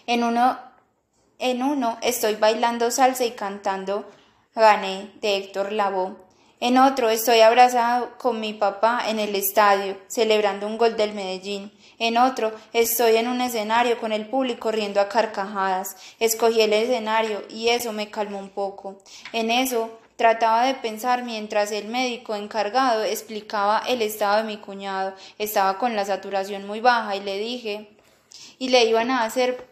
En 0.05 0.23
uno, 0.23 0.59
en 1.39 1.63
uno 1.63 1.97
estoy 2.03 2.35
bailando 2.35 2.91
salsa 2.91 3.25
y 3.25 3.31
cantando 3.31 4.07
Gané 4.53 5.13
de 5.19 5.37
Héctor 5.37 5.71
Lavoe. 5.71 6.15
En 6.59 6.77
otro 6.77 7.09
estoy 7.09 7.39
abrazado 7.39 8.19
con 8.19 8.39
mi 8.39 8.53
papá 8.53 9.05
en 9.07 9.17
el 9.17 9.33
estadio, 9.33 9.97
celebrando 10.09 10.67
un 10.67 10.77
gol 10.77 10.95
del 10.95 11.15
Medellín. 11.15 11.71
En 11.99 12.17
otro 12.17 12.51
estoy 12.74 13.15
en 13.17 13.27
un 13.27 13.41
escenario 13.41 13.99
con 13.99 14.11
el 14.11 14.27
público 14.27 14.72
riendo 14.72 14.99
a 14.99 15.09
carcajadas. 15.09 15.98
Escogí 16.19 16.61
el 16.61 16.74
escenario 16.74 17.43
y 17.49 17.69
eso 17.69 17.93
me 17.93 18.09
calmó 18.09 18.40
un 18.40 18.49
poco. 18.49 18.98
En 19.33 19.51
eso 19.51 19.99
Trataba 20.15 20.65
de 20.65 20.75
pensar 20.75 21.24
mientras 21.24 21.74
el 21.74 21.90
médico 21.90 22.35
encargado 22.35 23.03
explicaba 23.03 23.83
el 23.85 24.01
estado 24.01 24.38
de 24.38 24.43
mi 24.43 24.57
cuñado. 24.57 25.14
Estaba 25.38 25.77
con 25.77 25.93
la 25.93 26.06
saturación 26.06 26.65
muy 26.65 26.80
baja 26.80 27.17
y 27.17 27.19
le 27.19 27.38
dije 27.38 27.90
y 28.57 28.69
le 28.69 28.85
iban 28.85 29.11
a 29.11 29.24
hacer 29.24 29.67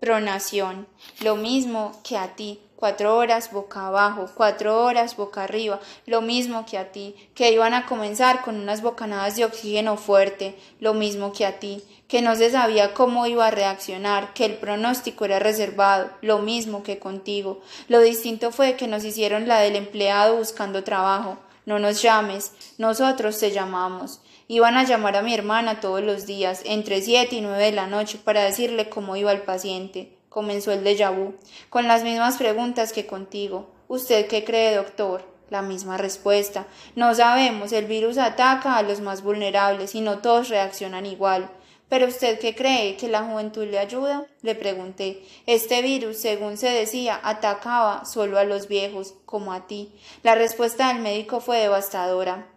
pronación, 0.00 0.86
lo 1.20 1.36
mismo 1.36 1.98
que 2.04 2.18
a 2.18 2.34
ti 2.34 2.60
cuatro 2.84 3.16
horas 3.16 3.50
boca 3.50 3.86
abajo, 3.86 4.28
cuatro 4.34 4.84
horas 4.84 5.16
boca 5.16 5.44
arriba, 5.44 5.80
lo 6.04 6.20
mismo 6.20 6.66
que 6.66 6.76
a 6.76 6.92
ti, 6.92 7.14
que 7.34 7.50
iban 7.50 7.72
a 7.72 7.86
comenzar 7.86 8.42
con 8.42 8.56
unas 8.56 8.82
bocanadas 8.82 9.36
de 9.36 9.46
oxígeno 9.46 9.96
fuerte, 9.96 10.54
lo 10.80 10.92
mismo 10.92 11.32
que 11.32 11.46
a 11.46 11.58
ti, 11.58 11.82
que 12.08 12.20
no 12.20 12.36
se 12.36 12.50
sabía 12.50 12.92
cómo 12.92 13.26
iba 13.26 13.46
a 13.46 13.50
reaccionar, 13.50 14.34
que 14.34 14.44
el 14.44 14.56
pronóstico 14.56 15.24
era 15.24 15.38
reservado, 15.38 16.10
lo 16.20 16.40
mismo 16.40 16.82
que 16.82 16.98
contigo. 16.98 17.62
Lo 17.88 18.00
distinto 18.00 18.50
fue 18.50 18.76
que 18.76 18.86
nos 18.86 19.02
hicieron 19.02 19.48
la 19.48 19.60
del 19.60 19.76
empleado 19.76 20.36
buscando 20.36 20.84
trabajo. 20.84 21.38
No 21.64 21.78
nos 21.78 22.02
llames, 22.02 22.52
nosotros 22.76 23.38
te 23.38 23.50
llamamos. 23.50 24.20
Iban 24.46 24.76
a 24.76 24.84
llamar 24.84 25.16
a 25.16 25.22
mi 25.22 25.32
hermana 25.32 25.80
todos 25.80 26.02
los 26.02 26.26
días, 26.26 26.60
entre 26.66 27.00
siete 27.00 27.36
y 27.36 27.40
nueve 27.40 27.64
de 27.64 27.72
la 27.72 27.86
noche, 27.86 28.20
para 28.22 28.42
decirle 28.42 28.90
cómo 28.90 29.16
iba 29.16 29.32
el 29.32 29.40
paciente 29.40 30.18
comenzó 30.34 30.72
el 30.72 30.82
déjà 30.82 31.12
vu, 31.16 31.34
con 31.70 31.86
las 31.86 32.02
mismas 32.02 32.38
preguntas 32.38 32.92
que 32.92 33.06
contigo. 33.06 33.70
¿Usted 33.86 34.26
qué 34.26 34.42
cree, 34.42 34.74
doctor? 34.74 35.24
La 35.48 35.62
misma 35.62 35.96
respuesta. 35.96 36.66
No 36.96 37.14
sabemos, 37.14 37.70
el 37.70 37.86
virus 37.86 38.18
ataca 38.18 38.76
a 38.76 38.82
los 38.82 39.00
más 39.00 39.22
vulnerables 39.22 39.94
y 39.94 40.00
no 40.00 40.18
todos 40.18 40.48
reaccionan 40.48 41.06
igual. 41.06 41.48
¿Pero 41.88 42.08
usted 42.08 42.40
qué 42.40 42.56
cree? 42.56 42.96
¿Que 42.96 43.06
la 43.06 43.22
juventud 43.22 43.64
le 43.64 43.78
ayuda? 43.78 44.26
Le 44.42 44.56
pregunté. 44.56 45.22
Este 45.46 45.82
virus, 45.82 46.16
según 46.16 46.56
se 46.56 46.70
decía, 46.70 47.20
atacaba 47.22 48.04
solo 48.04 48.36
a 48.36 48.42
los 48.42 48.66
viejos, 48.66 49.14
como 49.26 49.52
a 49.52 49.68
ti. 49.68 49.94
La 50.24 50.34
respuesta 50.34 50.88
del 50.88 51.00
médico 51.00 51.38
fue 51.38 51.58
devastadora. 51.58 52.48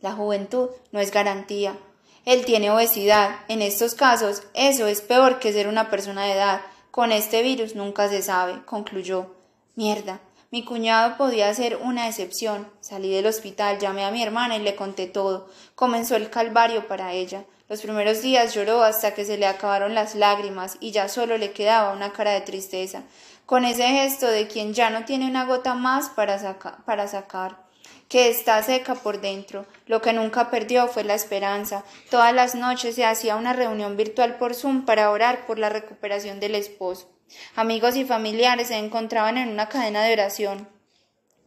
La 0.00 0.14
juventud 0.14 0.70
no 0.90 0.98
es 0.98 1.12
garantía. 1.12 1.78
Él 2.24 2.44
tiene 2.44 2.72
obesidad. 2.72 3.36
En 3.46 3.62
estos 3.62 3.94
casos, 3.94 4.42
eso 4.54 4.88
es 4.88 5.00
peor 5.00 5.38
que 5.38 5.52
ser 5.52 5.68
una 5.68 5.90
persona 5.90 6.24
de 6.24 6.32
edad. 6.32 6.60
Con 6.94 7.10
este 7.10 7.42
virus 7.42 7.74
nunca 7.74 8.08
se 8.08 8.22
sabe, 8.22 8.64
concluyó. 8.66 9.34
Mierda. 9.74 10.20
Mi 10.52 10.64
cuñado 10.64 11.16
podía 11.16 11.52
ser 11.52 11.74
una 11.82 12.06
excepción. 12.06 12.70
Salí 12.78 13.12
del 13.12 13.26
hospital, 13.26 13.80
llamé 13.80 14.04
a 14.04 14.12
mi 14.12 14.22
hermana 14.22 14.56
y 14.56 14.60
le 14.60 14.76
conté 14.76 15.08
todo. 15.08 15.48
Comenzó 15.74 16.14
el 16.14 16.30
calvario 16.30 16.86
para 16.86 17.12
ella. 17.12 17.46
Los 17.68 17.82
primeros 17.82 18.22
días 18.22 18.54
lloró 18.54 18.84
hasta 18.84 19.12
que 19.12 19.24
se 19.24 19.36
le 19.38 19.46
acabaron 19.48 19.92
las 19.96 20.14
lágrimas 20.14 20.76
y 20.78 20.92
ya 20.92 21.08
solo 21.08 21.36
le 21.36 21.50
quedaba 21.50 21.92
una 21.92 22.12
cara 22.12 22.30
de 22.30 22.42
tristeza, 22.42 23.02
con 23.44 23.64
ese 23.64 23.88
gesto 23.88 24.28
de 24.28 24.46
quien 24.46 24.72
ya 24.72 24.88
no 24.90 25.04
tiene 25.04 25.26
una 25.26 25.46
gota 25.46 25.74
más 25.74 26.10
para, 26.10 26.38
para 26.86 27.08
sacar 27.08 27.63
que 28.08 28.28
está 28.28 28.62
seca 28.62 28.94
por 28.94 29.20
dentro. 29.20 29.66
Lo 29.86 30.00
que 30.00 30.12
nunca 30.12 30.50
perdió 30.50 30.88
fue 30.88 31.04
la 31.04 31.14
esperanza. 31.14 31.84
Todas 32.10 32.32
las 32.32 32.54
noches 32.54 32.94
se 32.94 33.04
hacía 33.04 33.36
una 33.36 33.52
reunión 33.52 33.96
virtual 33.96 34.36
por 34.36 34.54
Zoom 34.54 34.84
para 34.84 35.10
orar 35.10 35.46
por 35.46 35.58
la 35.58 35.68
recuperación 35.68 36.40
del 36.40 36.54
esposo. 36.54 37.08
Amigos 37.56 37.96
y 37.96 38.04
familiares 38.04 38.68
se 38.68 38.76
encontraban 38.76 39.38
en 39.38 39.48
una 39.48 39.68
cadena 39.68 40.02
de 40.02 40.12
oración. 40.12 40.68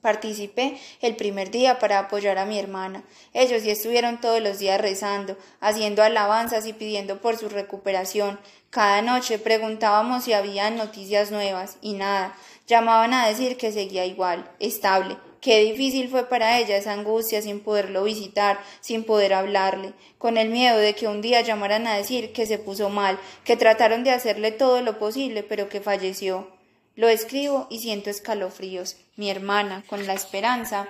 Participé 0.01 0.79
el 1.01 1.15
primer 1.15 1.49
día 1.49 1.79
para 1.79 1.99
apoyar 1.99 2.37
a 2.37 2.45
mi 2.45 2.59
hermana. 2.59 3.03
Ellos 3.33 3.63
sí 3.63 3.71
estuvieron 3.71 4.21
todos 4.21 4.41
los 4.41 4.59
días 4.59 4.79
rezando, 4.79 5.37
haciendo 5.59 6.03
alabanzas 6.03 6.65
y 6.67 6.73
pidiendo 6.73 7.19
por 7.19 7.37
su 7.37 7.49
recuperación. 7.49 8.39
Cada 8.69 9.01
noche 9.01 9.39
preguntábamos 9.39 10.23
si 10.23 10.33
había 10.33 10.69
noticias 10.69 11.31
nuevas 11.31 11.77
y 11.81 11.93
nada. 11.93 12.35
Llamaban 12.67 13.13
a 13.13 13.27
decir 13.27 13.57
que 13.57 13.71
seguía 13.71 14.05
igual, 14.05 14.49
estable, 14.59 15.17
Qué 15.41 15.59
difícil 15.63 16.09
fue 16.09 16.27
para 16.27 16.59
ella 16.59 16.77
esa 16.77 16.93
angustia 16.93 17.41
sin 17.41 17.59
poderlo 17.59 18.03
visitar, 18.03 18.59
sin 18.81 19.03
poder 19.03 19.33
hablarle, 19.33 19.93
con 20.17 20.37
el 20.37 20.49
miedo 20.49 20.77
de 20.77 20.95
que 20.95 21.07
un 21.07 21.21
día 21.21 21.41
llamaran 21.41 21.85
a 21.87 21.95
decir 21.95 22.33
que 22.33 22.45
se 22.45 22.57
puso 22.57 22.89
mal, 22.89 23.19
que 23.43 23.55
trataron 23.55 24.03
de 24.03 24.11
hacerle 24.11 24.51
todo 24.51 24.81
lo 24.81 24.97
posible, 24.97 25.43
pero 25.43 25.69
que 25.69 25.81
falleció. 25.81 26.47
Lo 26.95 27.07
escribo 27.07 27.67
y 27.69 27.79
siento 27.79 28.09
escalofríos. 28.09 28.97
Mi 29.15 29.29
hermana, 29.29 29.83
con 29.87 30.07
la 30.07 30.13
esperanza 30.13 30.87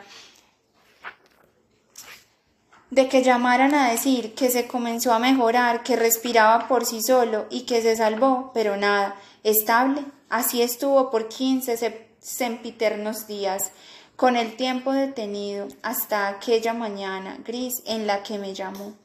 de 2.90 3.10
que 3.10 3.24
llamaran 3.24 3.76
a 3.76 3.92
decir 3.92 4.34
que 4.34 4.50
se 4.50 4.68
comenzó 4.68 5.12
a 5.12 5.20
mejorar, 5.20 5.84
que 5.84 5.98
respiraba 5.98 6.70
por 6.70 6.86
sí 6.86 7.02
solo 7.02 7.46
y 7.50 7.62
que 7.62 7.82
se 7.82 7.98
salvó, 7.98 8.52
pero 8.54 8.78
nada, 8.78 9.16
estable. 9.44 10.06
Así 10.30 10.62
estuvo 10.62 11.12
por 11.12 11.28
quince 11.28 11.78
sempiternos 12.22 13.28
días 13.28 13.72
con 14.18 14.36
el 14.36 14.56
tiempo 14.56 14.94
detenido 14.94 15.68
hasta 15.84 16.28
aquella 16.28 16.74
mañana 16.74 17.38
gris 17.46 17.84
en 17.86 18.08
la 18.08 18.24
que 18.24 18.40
me 18.40 18.56
llamó. 18.56 18.96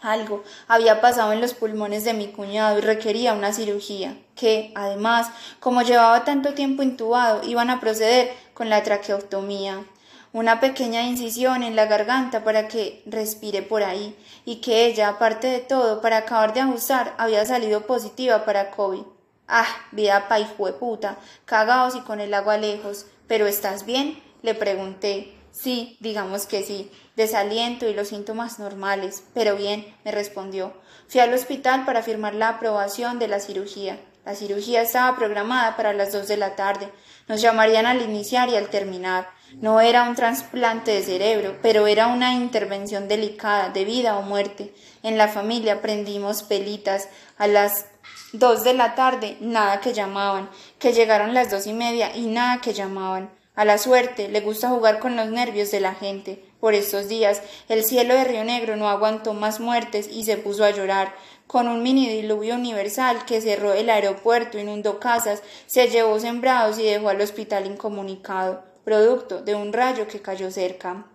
Algo 0.00 0.44
había 0.68 1.00
pasado 1.00 1.32
en 1.32 1.40
los 1.40 1.54
pulmones 1.54 2.04
de 2.04 2.14
mi 2.14 2.28
cuñado 2.28 2.78
y 2.78 2.80
requería 2.80 3.34
una 3.34 3.52
cirugía, 3.52 4.16
que, 4.36 4.70
además, 4.76 5.28
como 5.58 5.82
llevaba 5.82 6.24
tanto 6.24 6.54
tiempo 6.54 6.84
intubado, 6.84 7.42
iban 7.48 7.68
a 7.68 7.80
proceder 7.80 8.32
con 8.54 8.70
la 8.70 8.84
traqueotomía, 8.84 9.84
una 10.32 10.60
pequeña 10.60 11.02
incisión 11.02 11.64
en 11.64 11.74
la 11.74 11.86
garganta 11.86 12.44
para 12.44 12.68
que 12.68 13.02
respire 13.06 13.62
por 13.62 13.82
ahí, 13.82 14.16
y 14.44 14.60
que 14.60 14.86
ella, 14.86 15.08
aparte 15.08 15.48
de 15.48 15.58
todo, 15.58 16.00
para 16.00 16.18
acabar 16.18 16.54
de 16.54 16.60
ajustar, 16.60 17.12
había 17.18 17.44
salido 17.44 17.88
positiva 17.88 18.44
para 18.44 18.70
COVID. 18.70 19.02
Ah, 19.48 19.66
vida 19.90 20.28
pa' 20.28 20.38
puta, 20.78 21.16
cagaos 21.44 21.96
y 21.96 22.00
con 22.02 22.20
el 22.20 22.34
agua 22.34 22.56
lejos. 22.56 23.06
¿Pero 23.26 23.46
estás 23.46 23.84
bien? 23.84 24.27
Le 24.42 24.54
pregunté. 24.54 25.34
Sí, 25.50 25.96
digamos 26.00 26.46
que 26.46 26.62
sí. 26.62 26.90
Desaliento 27.16 27.88
y 27.88 27.94
los 27.94 28.08
síntomas 28.08 28.58
normales. 28.58 29.24
Pero 29.34 29.56
bien, 29.56 29.86
me 30.04 30.12
respondió. 30.12 30.72
Fui 31.08 31.20
al 31.20 31.34
hospital 31.34 31.84
para 31.84 32.02
firmar 32.02 32.34
la 32.34 32.50
aprobación 32.50 33.18
de 33.18 33.28
la 33.28 33.40
cirugía. 33.40 33.98
La 34.24 34.34
cirugía 34.34 34.82
estaba 34.82 35.16
programada 35.16 35.74
para 35.76 35.94
las 35.94 36.12
dos 36.12 36.28
de 36.28 36.36
la 36.36 36.54
tarde. 36.54 36.92
Nos 37.28 37.40
llamarían 37.40 37.86
al 37.86 38.02
iniciar 38.02 38.50
y 38.50 38.56
al 38.56 38.68
terminar. 38.68 39.28
No 39.54 39.80
era 39.80 40.02
un 40.02 40.14
trasplante 40.14 40.90
de 40.90 41.02
cerebro, 41.02 41.56
pero 41.62 41.86
era 41.86 42.08
una 42.08 42.34
intervención 42.34 43.08
delicada, 43.08 43.70
de 43.70 43.86
vida 43.86 44.18
o 44.18 44.22
muerte. 44.22 44.74
En 45.02 45.16
la 45.16 45.28
familia 45.28 45.74
aprendimos 45.74 46.42
pelitas. 46.42 47.08
A 47.38 47.46
las 47.46 47.86
dos 48.34 48.64
de 48.64 48.74
la 48.74 48.94
tarde, 48.94 49.38
nada 49.40 49.80
que 49.80 49.94
llamaban. 49.94 50.50
Que 50.78 50.92
llegaron 50.92 51.32
las 51.32 51.50
dos 51.50 51.66
y 51.66 51.72
media 51.72 52.14
y 52.14 52.26
nada 52.26 52.60
que 52.60 52.74
llamaban. 52.74 53.30
A 53.58 53.64
la 53.64 53.76
suerte 53.76 54.28
le 54.28 54.40
gusta 54.40 54.68
jugar 54.68 55.00
con 55.00 55.16
los 55.16 55.30
nervios 55.30 55.72
de 55.72 55.80
la 55.80 55.92
gente. 55.92 56.44
Por 56.60 56.74
estos 56.74 57.08
días 57.08 57.42
el 57.68 57.82
cielo 57.82 58.14
de 58.14 58.22
Río 58.22 58.44
Negro 58.44 58.76
no 58.76 58.88
aguantó 58.88 59.34
más 59.34 59.58
muertes 59.58 60.06
y 60.06 60.22
se 60.22 60.36
puso 60.36 60.62
a 60.62 60.70
llorar. 60.70 61.12
Con 61.48 61.66
un 61.66 61.82
mini 61.82 62.08
diluvio 62.08 62.54
universal 62.54 63.24
que 63.26 63.40
cerró 63.40 63.72
el 63.72 63.90
aeropuerto, 63.90 64.60
inundó 64.60 65.00
casas, 65.00 65.42
se 65.66 65.88
llevó 65.88 66.20
sembrados 66.20 66.78
y 66.78 66.84
dejó 66.84 67.08
al 67.08 67.20
hospital 67.20 67.66
incomunicado, 67.66 68.62
producto 68.84 69.42
de 69.42 69.56
un 69.56 69.72
rayo 69.72 70.06
que 70.06 70.22
cayó 70.22 70.52
cerca. 70.52 71.06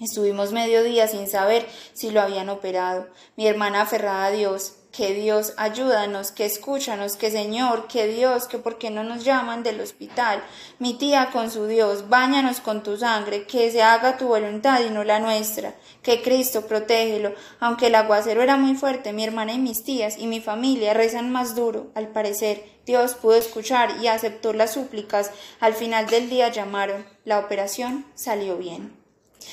Estuvimos 0.00 0.50
medio 0.50 0.82
día 0.82 1.08
sin 1.08 1.28
saber 1.28 1.66
si 1.92 2.10
lo 2.10 2.22
habían 2.22 2.48
operado. 2.48 3.08
Mi 3.36 3.46
hermana 3.46 3.82
aferrada 3.82 4.24
a 4.24 4.30
Dios. 4.30 4.76
Que 4.92 5.14
Dios 5.14 5.54
ayúdanos, 5.56 6.32
que 6.32 6.44
escúchanos, 6.44 7.16
que 7.16 7.30
Señor, 7.30 7.88
que 7.88 8.06
Dios, 8.06 8.46
que 8.46 8.58
por 8.58 8.76
qué 8.76 8.90
no 8.90 9.02
nos 9.02 9.24
llaman 9.24 9.62
del 9.62 9.80
hospital. 9.80 10.42
Mi 10.78 10.94
tía 10.94 11.30
con 11.32 11.50
su 11.50 11.66
Dios, 11.66 12.10
báñanos 12.10 12.60
con 12.60 12.82
tu 12.82 12.98
sangre, 12.98 13.46
que 13.46 13.70
se 13.70 13.82
haga 13.82 14.18
tu 14.18 14.28
voluntad 14.28 14.80
y 14.84 14.90
no 14.90 15.02
la 15.02 15.18
nuestra. 15.18 15.74
Que 16.02 16.22
Cristo 16.22 16.66
protégelo. 16.66 17.34
Aunque 17.58 17.86
el 17.86 17.94
aguacero 17.94 18.42
era 18.42 18.58
muy 18.58 18.74
fuerte, 18.74 19.14
mi 19.14 19.24
hermana 19.24 19.54
y 19.54 19.58
mis 19.58 19.82
tías 19.82 20.18
y 20.18 20.26
mi 20.26 20.40
familia 20.40 20.92
rezan 20.92 21.32
más 21.32 21.54
duro, 21.54 21.90
al 21.94 22.08
parecer. 22.08 22.70
Dios 22.84 23.14
pudo 23.14 23.36
escuchar 23.36 23.96
y 24.02 24.08
aceptó 24.08 24.52
las 24.52 24.74
súplicas. 24.74 25.30
Al 25.60 25.72
final 25.72 26.06
del 26.08 26.28
día 26.28 26.48
llamaron. 26.48 27.06
La 27.24 27.38
operación 27.38 28.04
salió 28.14 28.58
bien. 28.58 29.01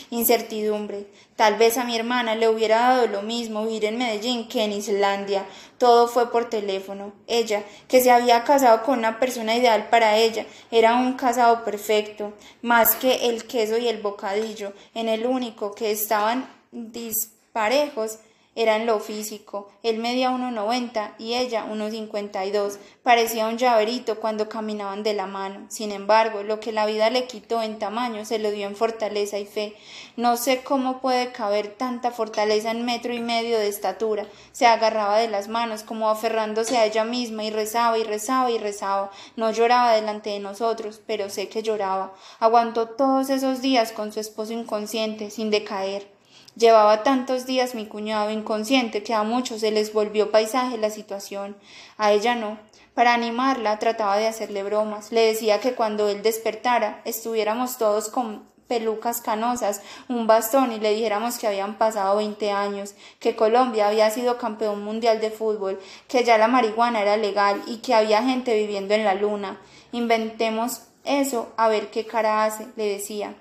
Incertidumbre. 0.09 1.07
Tal 1.35 1.55
vez 1.55 1.77
a 1.77 1.83
mi 1.83 1.95
hermana 1.95 2.35
le 2.35 2.49
hubiera 2.49 2.79
dado 2.79 3.07
lo 3.07 3.21
mismo 3.21 3.65
vivir 3.65 3.85
en 3.85 3.97
Medellín 3.97 4.47
que 4.47 4.63
en 4.63 4.73
Islandia. 4.73 5.45
Todo 5.77 6.07
fue 6.07 6.31
por 6.31 6.49
teléfono. 6.49 7.13
Ella, 7.27 7.63
que 7.87 8.01
se 8.01 8.11
había 8.11 8.43
casado 8.43 8.83
con 8.83 8.99
una 8.99 9.19
persona 9.19 9.55
ideal 9.55 9.87
para 9.89 10.17
ella, 10.17 10.45
era 10.71 10.95
un 10.95 11.13
casado 11.13 11.63
perfecto, 11.63 12.33
más 12.61 12.95
que 12.95 13.29
el 13.29 13.45
queso 13.45 13.77
y 13.77 13.87
el 13.87 14.01
bocadillo, 14.01 14.73
en 14.93 15.07
el 15.07 15.25
único 15.25 15.73
que 15.73 15.91
estaban 15.91 16.49
disparejos 16.71 18.19
era 18.55 18.75
en 18.75 18.85
lo 18.85 18.99
físico. 18.99 19.69
Él 19.83 19.99
medía 19.99 20.31
1,90 20.31 21.13
y 21.17 21.35
ella 21.35 21.65
1,52. 21.65 22.77
Parecía 23.03 23.47
un 23.47 23.57
llaverito 23.57 24.19
cuando 24.19 24.49
caminaban 24.49 25.03
de 25.03 25.13
la 25.13 25.27
mano. 25.27 25.65
Sin 25.69 25.91
embargo, 25.91 26.43
lo 26.43 26.59
que 26.59 26.71
la 26.71 26.85
vida 26.85 27.09
le 27.09 27.27
quitó 27.27 27.61
en 27.61 27.79
tamaño 27.79 28.25
se 28.25 28.39
lo 28.39 28.51
dio 28.51 28.67
en 28.67 28.75
fortaleza 28.75 29.39
y 29.39 29.45
fe. 29.45 29.75
No 30.17 30.35
sé 30.35 30.63
cómo 30.63 30.99
puede 30.99 31.31
caber 31.31 31.69
tanta 31.69 32.11
fortaleza 32.11 32.71
en 32.71 32.85
metro 32.85 33.13
y 33.13 33.19
medio 33.19 33.57
de 33.57 33.67
estatura. 33.67 34.25
Se 34.51 34.65
agarraba 34.65 35.17
de 35.17 35.29
las 35.29 35.47
manos 35.47 35.83
como 35.83 36.09
aferrándose 36.09 36.77
a 36.77 36.85
ella 36.85 37.05
misma 37.05 37.43
y 37.43 37.51
rezaba 37.51 37.97
y 37.97 38.03
rezaba 38.03 38.51
y 38.51 38.57
rezaba. 38.57 39.11
No 39.35 39.51
lloraba 39.51 39.93
delante 39.93 40.31
de 40.31 40.39
nosotros, 40.39 40.99
pero 41.05 41.29
sé 41.29 41.47
que 41.49 41.63
lloraba. 41.63 42.13
Aguantó 42.39 42.89
todos 42.89 43.29
esos 43.29 43.61
días 43.61 43.91
con 43.91 44.11
su 44.11 44.19
esposo 44.19 44.53
inconsciente, 44.53 45.29
sin 45.29 45.49
decaer. 45.49 46.18
Llevaba 46.59 47.03
tantos 47.03 47.45
días 47.45 47.73
mi 47.73 47.85
cuñado 47.85 48.31
inconsciente 48.31 49.01
que 49.01 49.13
a 49.13 49.23
muchos 49.23 49.61
se 49.61 49.71
les 49.71 49.93
volvió 49.93 50.29
paisaje 50.29 50.77
la 50.77 50.89
situación, 50.89 51.55
a 51.97 52.11
ella 52.11 52.35
no. 52.35 52.59
Para 52.93 53.13
animarla 53.13 53.79
trataba 53.79 54.17
de 54.17 54.27
hacerle 54.27 54.63
bromas, 54.63 55.13
le 55.13 55.21
decía 55.21 55.61
que 55.61 55.73
cuando 55.73 56.09
él 56.09 56.21
despertara 56.21 57.01
estuviéramos 57.05 57.77
todos 57.77 58.09
con 58.09 58.43
pelucas 58.67 59.21
canosas, 59.21 59.81
un 60.09 60.27
bastón 60.27 60.73
y 60.73 60.81
le 60.81 60.93
dijéramos 60.93 61.37
que 61.37 61.47
habían 61.47 61.77
pasado 61.77 62.17
veinte 62.17 62.51
años, 62.51 62.93
que 63.19 63.37
Colombia 63.37 63.87
había 63.87 64.11
sido 64.11 64.37
campeón 64.37 64.83
mundial 64.83 65.21
de 65.21 65.31
fútbol, 65.31 65.79
que 66.09 66.25
ya 66.25 66.37
la 66.37 66.49
marihuana 66.49 67.01
era 67.01 67.15
legal 67.15 67.63
y 67.67 67.77
que 67.77 67.93
había 67.93 68.21
gente 68.21 68.53
viviendo 68.53 68.93
en 68.93 69.05
la 69.05 69.13
luna. 69.13 69.61
Inventemos 69.93 70.81
eso 71.05 71.53
a 71.55 71.69
ver 71.69 71.89
qué 71.89 72.05
cara 72.05 72.43
hace, 72.43 72.67
le 72.75 72.83
decía. 72.83 73.33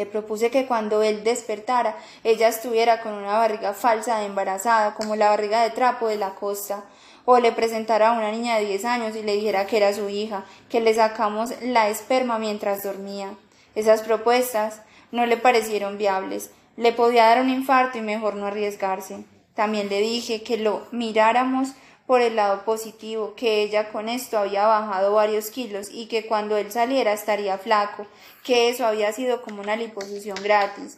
Le 0.00 0.06
propuse 0.06 0.50
que 0.50 0.64
cuando 0.64 1.02
él 1.02 1.24
despertara, 1.24 1.94
ella 2.24 2.48
estuviera 2.48 3.02
con 3.02 3.12
una 3.12 3.36
barriga 3.36 3.74
falsa 3.74 4.18
de 4.18 4.24
embarazada, 4.24 4.94
como 4.94 5.14
la 5.14 5.28
barriga 5.28 5.62
de 5.62 5.68
trapo 5.68 6.08
de 6.08 6.16
la 6.16 6.30
costa, 6.30 6.84
o 7.26 7.38
le 7.38 7.52
presentara 7.52 8.08
a 8.08 8.12
una 8.18 8.32
niña 8.32 8.56
de 8.56 8.64
diez 8.64 8.86
años 8.86 9.14
y 9.14 9.22
le 9.22 9.34
dijera 9.34 9.66
que 9.66 9.76
era 9.76 9.92
su 9.92 10.08
hija, 10.08 10.46
que 10.70 10.80
le 10.80 10.94
sacamos 10.94 11.50
la 11.60 11.90
esperma 11.90 12.38
mientras 12.38 12.82
dormía. 12.82 13.34
Esas 13.74 14.00
propuestas 14.00 14.80
no 15.12 15.26
le 15.26 15.36
parecieron 15.36 15.98
viables. 15.98 16.50
Le 16.78 16.92
podía 16.92 17.26
dar 17.26 17.42
un 17.42 17.50
infarto 17.50 17.98
y 17.98 18.00
mejor 18.00 18.36
no 18.36 18.46
arriesgarse. 18.46 19.24
También 19.54 19.90
le 19.90 20.00
dije 20.00 20.42
que 20.42 20.56
lo 20.56 20.86
miráramos 20.92 21.72
por 22.10 22.22
el 22.22 22.34
lado 22.34 22.64
positivo, 22.64 23.34
que 23.36 23.62
ella 23.62 23.92
con 23.92 24.08
esto 24.08 24.36
había 24.36 24.66
bajado 24.66 25.14
varios 25.14 25.52
kilos 25.52 25.86
y 25.92 26.06
que 26.06 26.26
cuando 26.26 26.56
él 26.56 26.72
saliera 26.72 27.12
estaría 27.12 27.56
flaco, 27.56 28.04
que 28.42 28.68
eso 28.68 28.84
había 28.84 29.12
sido 29.12 29.42
como 29.42 29.62
una 29.62 29.76
liposucción 29.76 30.36
gratis. 30.42 30.96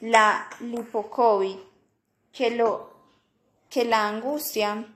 La 0.00 0.50
lipocovid, 0.58 1.54
que 2.32 2.50
lo 2.50 2.90
que 3.68 3.84
la 3.84 4.08
angustia, 4.08 4.86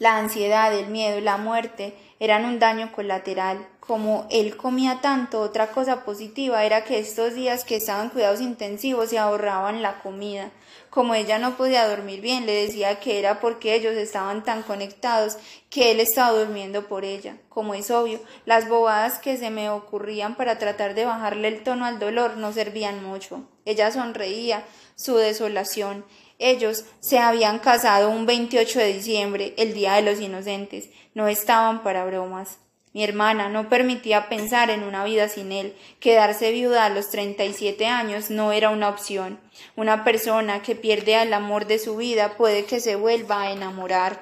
la 0.00 0.16
ansiedad, 0.16 0.76
el 0.76 0.88
miedo, 0.88 1.20
la 1.20 1.36
muerte 1.36 1.96
eran 2.18 2.44
un 2.44 2.58
daño 2.58 2.90
colateral. 2.90 3.68
Como 3.78 4.26
él 4.32 4.56
comía 4.56 5.00
tanto, 5.00 5.40
otra 5.40 5.70
cosa 5.70 6.04
positiva 6.04 6.64
era 6.64 6.82
que 6.82 6.98
estos 6.98 7.36
días 7.36 7.64
que 7.64 7.76
estaban 7.76 8.10
cuidados 8.10 8.40
intensivos 8.40 9.10
se 9.10 9.18
ahorraban 9.18 9.80
la 9.80 10.02
comida. 10.02 10.50
Como 10.92 11.14
ella 11.14 11.38
no 11.38 11.56
podía 11.56 11.88
dormir 11.88 12.20
bien, 12.20 12.44
le 12.44 12.52
decía 12.52 13.00
que 13.00 13.18
era 13.18 13.40
porque 13.40 13.74
ellos 13.74 13.94
estaban 13.94 14.44
tan 14.44 14.62
conectados 14.62 15.38
que 15.70 15.90
él 15.90 16.00
estaba 16.00 16.38
durmiendo 16.38 16.86
por 16.86 17.06
ella. 17.06 17.38
Como 17.48 17.72
es 17.72 17.90
obvio, 17.90 18.20
las 18.44 18.68
bobadas 18.68 19.18
que 19.18 19.38
se 19.38 19.48
me 19.48 19.70
ocurrían 19.70 20.34
para 20.34 20.58
tratar 20.58 20.94
de 20.94 21.06
bajarle 21.06 21.48
el 21.48 21.62
tono 21.62 21.86
al 21.86 21.98
dolor 21.98 22.36
no 22.36 22.52
servían 22.52 23.02
mucho. 23.02 23.48
Ella 23.64 23.90
sonreía 23.90 24.66
su 24.94 25.16
desolación. 25.16 26.04
Ellos 26.38 26.84
se 27.00 27.18
habían 27.18 27.58
casado 27.58 28.10
un 28.10 28.26
28 28.26 28.78
de 28.78 28.92
diciembre, 28.92 29.54
el 29.56 29.72
Día 29.72 29.94
de 29.94 30.02
los 30.02 30.20
Inocentes. 30.20 30.90
No 31.14 31.26
estaban 31.26 31.82
para 31.82 32.04
bromas. 32.04 32.58
Mi 32.94 33.02
hermana 33.04 33.48
no 33.48 33.70
permitía 33.70 34.28
pensar 34.28 34.68
en 34.68 34.82
una 34.82 35.02
vida 35.04 35.28
sin 35.28 35.50
él. 35.50 35.74
Quedarse 35.98 36.52
viuda 36.52 36.84
a 36.84 36.90
los 36.90 37.08
treinta 37.08 37.44
y 37.44 37.54
siete 37.54 37.86
años 37.86 38.30
no 38.30 38.52
era 38.52 38.68
una 38.68 38.90
opción. 38.90 39.40
Una 39.76 40.04
persona 40.04 40.60
que 40.62 40.76
pierde 40.76 41.16
al 41.16 41.32
amor 41.32 41.66
de 41.66 41.78
su 41.78 41.96
vida 41.96 42.36
puede 42.36 42.66
que 42.66 42.80
se 42.80 42.96
vuelva 42.96 43.42
a 43.42 43.50
enamorar, 43.50 44.20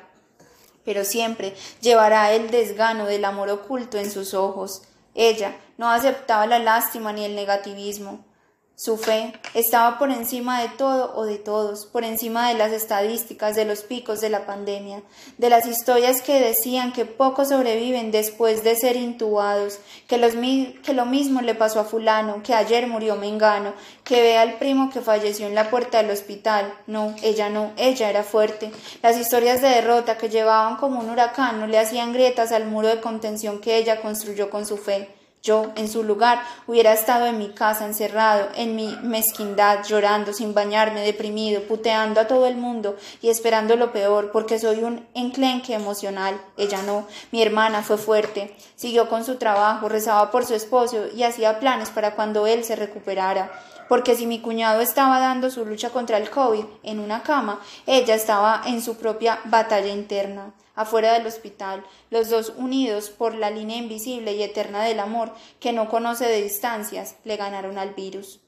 pero 0.84 1.04
siempre 1.04 1.54
llevará 1.80 2.32
el 2.32 2.50
desgano 2.50 3.06
del 3.06 3.24
amor 3.24 3.50
oculto 3.50 3.98
en 3.98 4.10
sus 4.10 4.34
ojos. 4.34 4.82
Ella 5.16 5.56
no 5.76 5.90
aceptaba 5.90 6.46
la 6.46 6.60
lástima 6.60 7.12
ni 7.12 7.24
el 7.24 7.34
negativismo. 7.34 8.24
Su 8.82 8.96
fe 8.96 9.34
estaba 9.52 9.98
por 9.98 10.10
encima 10.10 10.62
de 10.62 10.70
todo 10.70 11.14
o 11.14 11.26
de 11.26 11.36
todos, 11.36 11.84
por 11.84 12.02
encima 12.02 12.48
de 12.48 12.54
las 12.54 12.72
estadísticas, 12.72 13.54
de 13.54 13.66
los 13.66 13.82
picos 13.82 14.22
de 14.22 14.30
la 14.30 14.46
pandemia, 14.46 15.02
de 15.36 15.50
las 15.50 15.66
historias 15.66 16.22
que 16.22 16.40
decían 16.40 16.94
que 16.94 17.04
pocos 17.04 17.50
sobreviven 17.50 18.10
después 18.10 18.64
de 18.64 18.74
ser 18.76 18.96
intubados, 18.96 19.80
que, 20.08 20.16
que 20.82 20.94
lo 20.94 21.04
mismo 21.04 21.42
le 21.42 21.54
pasó 21.54 21.80
a 21.80 21.84
fulano, 21.84 22.42
que 22.42 22.54
ayer 22.54 22.86
murió 22.86 23.16
Mengano, 23.16 23.74
que 24.02 24.22
ve 24.22 24.38
al 24.38 24.54
primo 24.54 24.88
que 24.88 25.02
falleció 25.02 25.46
en 25.46 25.54
la 25.54 25.68
puerta 25.68 25.98
del 25.98 26.10
hospital. 26.10 26.72
No, 26.86 27.14
ella 27.22 27.50
no, 27.50 27.72
ella 27.76 28.08
era 28.08 28.24
fuerte. 28.24 28.72
Las 29.02 29.18
historias 29.18 29.60
de 29.60 29.68
derrota 29.68 30.16
que 30.16 30.30
llevaban 30.30 30.76
como 30.76 31.00
un 31.00 31.10
huracán 31.10 31.60
no 31.60 31.66
le 31.66 31.78
hacían 31.78 32.14
grietas 32.14 32.50
al 32.50 32.64
muro 32.64 32.88
de 32.88 33.02
contención 33.02 33.60
que 33.60 33.76
ella 33.76 34.00
construyó 34.00 34.48
con 34.48 34.64
su 34.64 34.78
fe. 34.78 35.19
Yo, 35.42 35.72
en 35.74 35.88
su 35.88 36.02
lugar, 36.02 36.42
hubiera 36.66 36.92
estado 36.92 37.24
en 37.24 37.38
mi 37.38 37.48
casa 37.48 37.86
encerrado, 37.86 38.48
en 38.56 38.76
mi 38.76 38.94
mezquindad, 39.02 39.82
llorando, 39.86 40.34
sin 40.34 40.52
bañarme, 40.52 41.00
deprimido, 41.00 41.62
puteando 41.62 42.20
a 42.20 42.26
todo 42.26 42.46
el 42.46 42.56
mundo 42.56 42.96
y 43.22 43.30
esperando 43.30 43.74
lo 43.76 43.90
peor, 43.90 44.32
porque 44.32 44.58
soy 44.58 44.84
un 44.84 45.06
enclenque 45.14 45.72
emocional. 45.72 46.38
Ella 46.58 46.82
no. 46.82 47.06
Mi 47.32 47.40
hermana 47.40 47.82
fue 47.82 47.96
fuerte. 47.96 48.54
Siguió 48.76 49.08
con 49.08 49.24
su 49.24 49.36
trabajo, 49.36 49.88
rezaba 49.88 50.30
por 50.30 50.44
su 50.44 50.54
esposo 50.54 51.06
y 51.14 51.22
hacía 51.22 51.58
planes 51.58 51.88
para 51.88 52.14
cuando 52.14 52.46
él 52.46 52.62
se 52.62 52.76
recuperara. 52.76 53.50
Porque 53.88 54.16
si 54.16 54.26
mi 54.26 54.40
cuñado 54.40 54.82
estaba 54.82 55.20
dando 55.20 55.50
su 55.50 55.64
lucha 55.64 55.88
contra 55.88 56.18
el 56.18 56.28
COVID 56.28 56.64
en 56.82 57.00
una 57.00 57.22
cama, 57.22 57.60
ella 57.86 58.14
estaba 58.14 58.60
en 58.66 58.82
su 58.82 58.96
propia 58.98 59.40
batalla 59.46 59.88
interna 59.88 60.52
afuera 60.80 61.12
del 61.12 61.26
hospital, 61.26 61.84
los 62.10 62.30
dos 62.30 62.52
unidos 62.56 63.10
por 63.10 63.34
la 63.34 63.50
línea 63.50 63.76
invisible 63.76 64.32
y 64.32 64.42
eterna 64.42 64.84
del 64.84 65.00
amor 65.00 65.32
que 65.58 65.72
no 65.72 65.88
conoce 65.88 66.26
de 66.26 66.42
distancias, 66.42 67.16
le 67.24 67.36
ganaron 67.36 67.78
al 67.78 67.94
virus. 67.94 68.40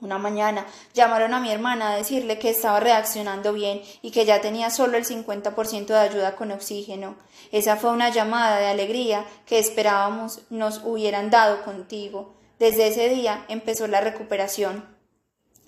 Una 0.00 0.18
mañana 0.18 0.64
llamaron 0.94 1.34
a 1.34 1.40
mi 1.40 1.50
hermana 1.50 1.90
a 1.90 1.96
decirle 1.96 2.38
que 2.38 2.50
estaba 2.50 2.78
reaccionando 2.78 3.52
bien 3.52 3.82
y 4.00 4.12
que 4.12 4.24
ya 4.24 4.40
tenía 4.40 4.70
solo 4.70 4.96
el 4.96 5.04
50% 5.04 5.86
de 5.86 5.98
ayuda 5.98 6.36
con 6.36 6.52
oxígeno. 6.52 7.16
Esa 7.50 7.76
fue 7.76 7.90
una 7.90 8.10
llamada 8.10 8.60
de 8.60 8.66
alegría 8.66 9.24
que 9.44 9.58
esperábamos 9.58 10.42
nos 10.50 10.82
hubieran 10.84 11.30
dado 11.30 11.64
contigo. 11.64 12.36
Desde 12.60 12.88
ese 12.88 13.08
día 13.08 13.44
empezó 13.48 13.88
la 13.88 14.00
recuperación. 14.00 14.97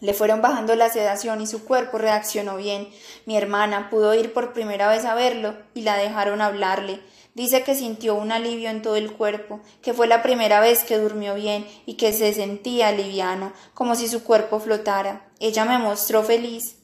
Le 0.01 0.15
fueron 0.15 0.41
bajando 0.41 0.75
la 0.77 0.89
sedación 0.89 1.41
y 1.41 1.47
su 1.47 1.65
cuerpo 1.65 1.99
reaccionó 1.99 2.57
bien. 2.57 2.89
Mi 3.27 3.37
hermana 3.37 3.91
pudo 3.91 4.15
ir 4.15 4.33
por 4.33 4.53
primera 4.53 4.89
vez 4.89 5.05
a 5.05 5.15
verlo 5.15 5.55
y 5.75 5.83
la 5.83 5.97
dejaron 5.97 6.41
hablarle. 6.41 7.01
Dice 7.35 7.63
que 7.63 7.75
sintió 7.75 8.15
un 8.15 8.33
alivio 8.33 8.71
en 8.71 8.83
todo 8.83 8.97
el 8.97 9.13
cuerpo, 9.13 9.61
que 9.83 9.95
fue 9.95 10.07
la 10.07 10.23
primera 10.23 10.61
vez 10.61 10.85
que 10.85 10.99
durmió 10.99 11.35
bien 11.35 11.67
y 11.87 11.95
que 11.95 12.13
se 12.13 12.33
sentía 12.33 12.93
liviana, 12.93 13.55
como 13.73 13.95
si 13.95 14.09
su 14.09 14.25
cuerpo 14.25 14.59
flotara. 14.59 15.29
Ella 15.39 15.65
me 15.65 15.79
mostró 15.79 16.23
feliz. 16.23 16.77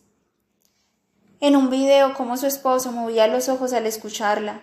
En 1.41 1.57
un 1.57 1.69
video 1.69 2.15
cómo 2.15 2.36
su 2.36 2.47
esposo 2.47 2.93
movía 2.93 3.27
los 3.27 3.49
ojos 3.49 3.73
al 3.73 3.86
escucharla. 3.86 4.62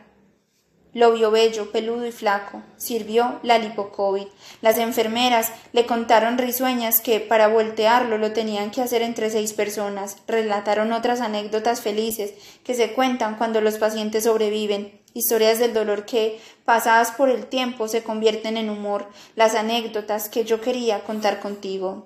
Lo 0.93 1.11
vio 1.11 1.31
bello, 1.31 1.71
peludo 1.71 2.05
y 2.05 2.11
flaco. 2.11 2.61
Sirvió 2.77 3.39
la 3.41 3.57
lipocovid. 3.57 4.27
Las 4.61 4.77
enfermeras 4.77 5.51
le 5.71 5.87
contaron 5.87 6.37
risueñas 6.37 7.01
que 7.01 7.19
para 7.19 7.47
voltearlo 7.47 8.19
lo 8.19 8.31
tenían 8.31 8.69
que 8.69 8.81
hacer 8.81 9.01
entre 9.01 9.31
seis 9.31 9.53
personas. 9.53 10.17
Relataron 10.27 10.93
otras 10.93 11.19
anécdotas 11.21 11.81
felices 11.81 12.35
que 12.63 12.75
se 12.75 12.93
cuentan 12.93 13.37
cuando 13.37 13.59
los 13.59 13.79
pacientes 13.79 14.25
sobreviven. 14.25 15.01
Historias 15.15 15.57
del 15.57 15.73
dolor 15.73 16.05
que, 16.05 16.39
pasadas 16.63 17.11
por 17.11 17.29
el 17.29 17.47
tiempo, 17.47 17.87
se 17.87 18.03
convierten 18.03 18.57
en 18.57 18.69
humor. 18.69 19.09
Las 19.35 19.55
anécdotas 19.55 20.29
que 20.29 20.43
yo 20.45 20.61
quería 20.61 21.03
contar 21.03 21.39
contigo. 21.39 22.05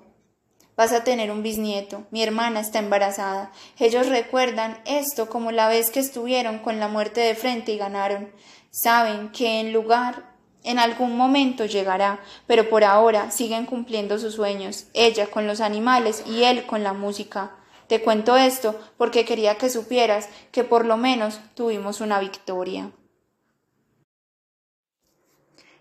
Vas 0.78 0.92
a 0.92 1.02
tener 1.02 1.32
un 1.32 1.42
bisnieto. 1.42 2.04
Mi 2.12 2.22
hermana 2.22 2.60
está 2.60 2.78
embarazada. 2.78 3.50
Ellos 3.80 4.08
recuerdan 4.08 4.78
esto 4.86 5.28
como 5.28 5.50
la 5.50 5.68
vez 5.68 5.90
que 5.90 5.98
estuvieron 5.98 6.60
con 6.60 6.78
la 6.78 6.86
muerte 6.86 7.20
de 7.20 7.34
frente 7.34 7.72
y 7.72 7.78
ganaron. 7.78 8.30
Saben 8.70 9.30
que 9.30 9.60
en 9.60 9.72
lugar 9.72 10.28
en 10.64 10.78
algún 10.78 11.16
momento 11.16 11.64
llegará, 11.64 12.20
pero 12.46 12.68
por 12.68 12.84
ahora 12.84 13.30
siguen 13.30 13.64
cumpliendo 13.64 14.18
sus 14.18 14.34
sueños, 14.34 14.86
ella 14.92 15.26
con 15.28 15.46
los 15.46 15.60
animales 15.60 16.24
y 16.26 16.44
él 16.44 16.66
con 16.66 16.82
la 16.82 16.92
música. 16.92 17.52
Te 17.86 18.02
cuento 18.02 18.36
esto 18.36 18.78
porque 18.98 19.24
quería 19.24 19.56
que 19.56 19.70
supieras 19.70 20.28
que 20.52 20.64
por 20.64 20.84
lo 20.84 20.98
menos 20.98 21.40
tuvimos 21.54 22.02
una 22.02 22.20
victoria. 22.20 22.90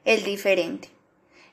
El 0.06 0.24
diferente. 0.24 0.90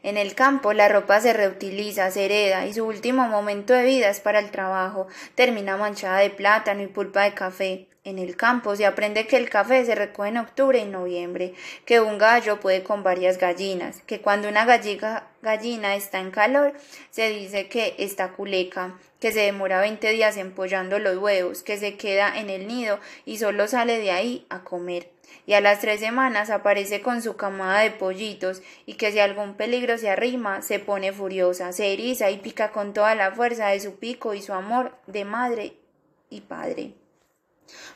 En 0.04 0.16
el 0.16 0.34
campo 0.36 0.72
la 0.72 0.86
ropa 0.86 1.20
se 1.20 1.32
reutiliza, 1.32 2.10
se 2.10 2.26
hereda 2.26 2.66
y 2.66 2.74
su 2.74 2.84
último 2.84 3.26
momento 3.26 3.72
de 3.72 3.84
vida 3.84 4.10
es 4.10 4.20
para 4.20 4.38
el 4.38 4.52
trabajo. 4.52 5.08
Termina 5.34 5.76
manchada 5.76 6.18
de 6.18 6.30
plátano 6.30 6.82
y 6.82 6.86
pulpa 6.86 7.22
de 7.22 7.34
café. 7.34 7.88
En 8.04 8.18
el 8.18 8.36
campo 8.36 8.76
se 8.76 8.84
aprende 8.84 9.26
que 9.26 9.38
el 9.38 9.48
café 9.48 9.82
se 9.86 9.94
recoge 9.94 10.28
en 10.28 10.36
octubre 10.36 10.78
y 10.78 10.84
noviembre, 10.84 11.54
que 11.86 12.00
un 12.00 12.18
gallo 12.18 12.60
puede 12.60 12.82
con 12.82 13.02
varias 13.02 13.38
gallinas, 13.38 14.02
que 14.02 14.20
cuando 14.20 14.46
una 14.46 14.66
gallina 14.66 15.96
está 15.96 16.20
en 16.20 16.30
calor 16.30 16.74
se 17.08 17.30
dice 17.30 17.68
que 17.68 17.94
está 17.96 18.32
culeca, 18.32 18.98
que 19.20 19.32
se 19.32 19.40
demora 19.40 19.80
20 19.80 20.10
días 20.10 20.36
empollando 20.36 20.98
los 20.98 21.16
huevos, 21.16 21.62
que 21.62 21.78
se 21.78 21.96
queda 21.96 22.38
en 22.38 22.50
el 22.50 22.66
nido 22.66 23.00
y 23.24 23.38
solo 23.38 23.68
sale 23.68 23.98
de 23.98 24.10
ahí 24.10 24.46
a 24.50 24.64
comer 24.64 25.08
y 25.46 25.54
a 25.54 25.62
las 25.62 25.80
tres 25.80 26.00
semanas 26.00 26.50
aparece 26.50 27.00
con 27.00 27.22
su 27.22 27.36
camada 27.36 27.80
de 27.80 27.90
pollitos 27.90 28.62
y 28.86 28.94
que 28.94 29.12
si 29.12 29.18
algún 29.18 29.54
peligro 29.54 29.98
se 29.98 30.10
arrima 30.10 30.62
se 30.62 30.78
pone 30.78 31.12
furiosa, 31.12 31.72
se 31.72 31.92
eriza 31.92 32.30
y 32.30 32.38
pica 32.38 32.70
con 32.70 32.92
toda 32.92 33.14
la 33.14 33.32
fuerza 33.32 33.68
de 33.68 33.80
su 33.80 33.96
pico 33.96 34.34
y 34.34 34.42
su 34.42 34.52
amor 34.52 34.96
de 35.06 35.24
madre 35.24 35.76
y 36.30 36.42
padre. 36.42 37.03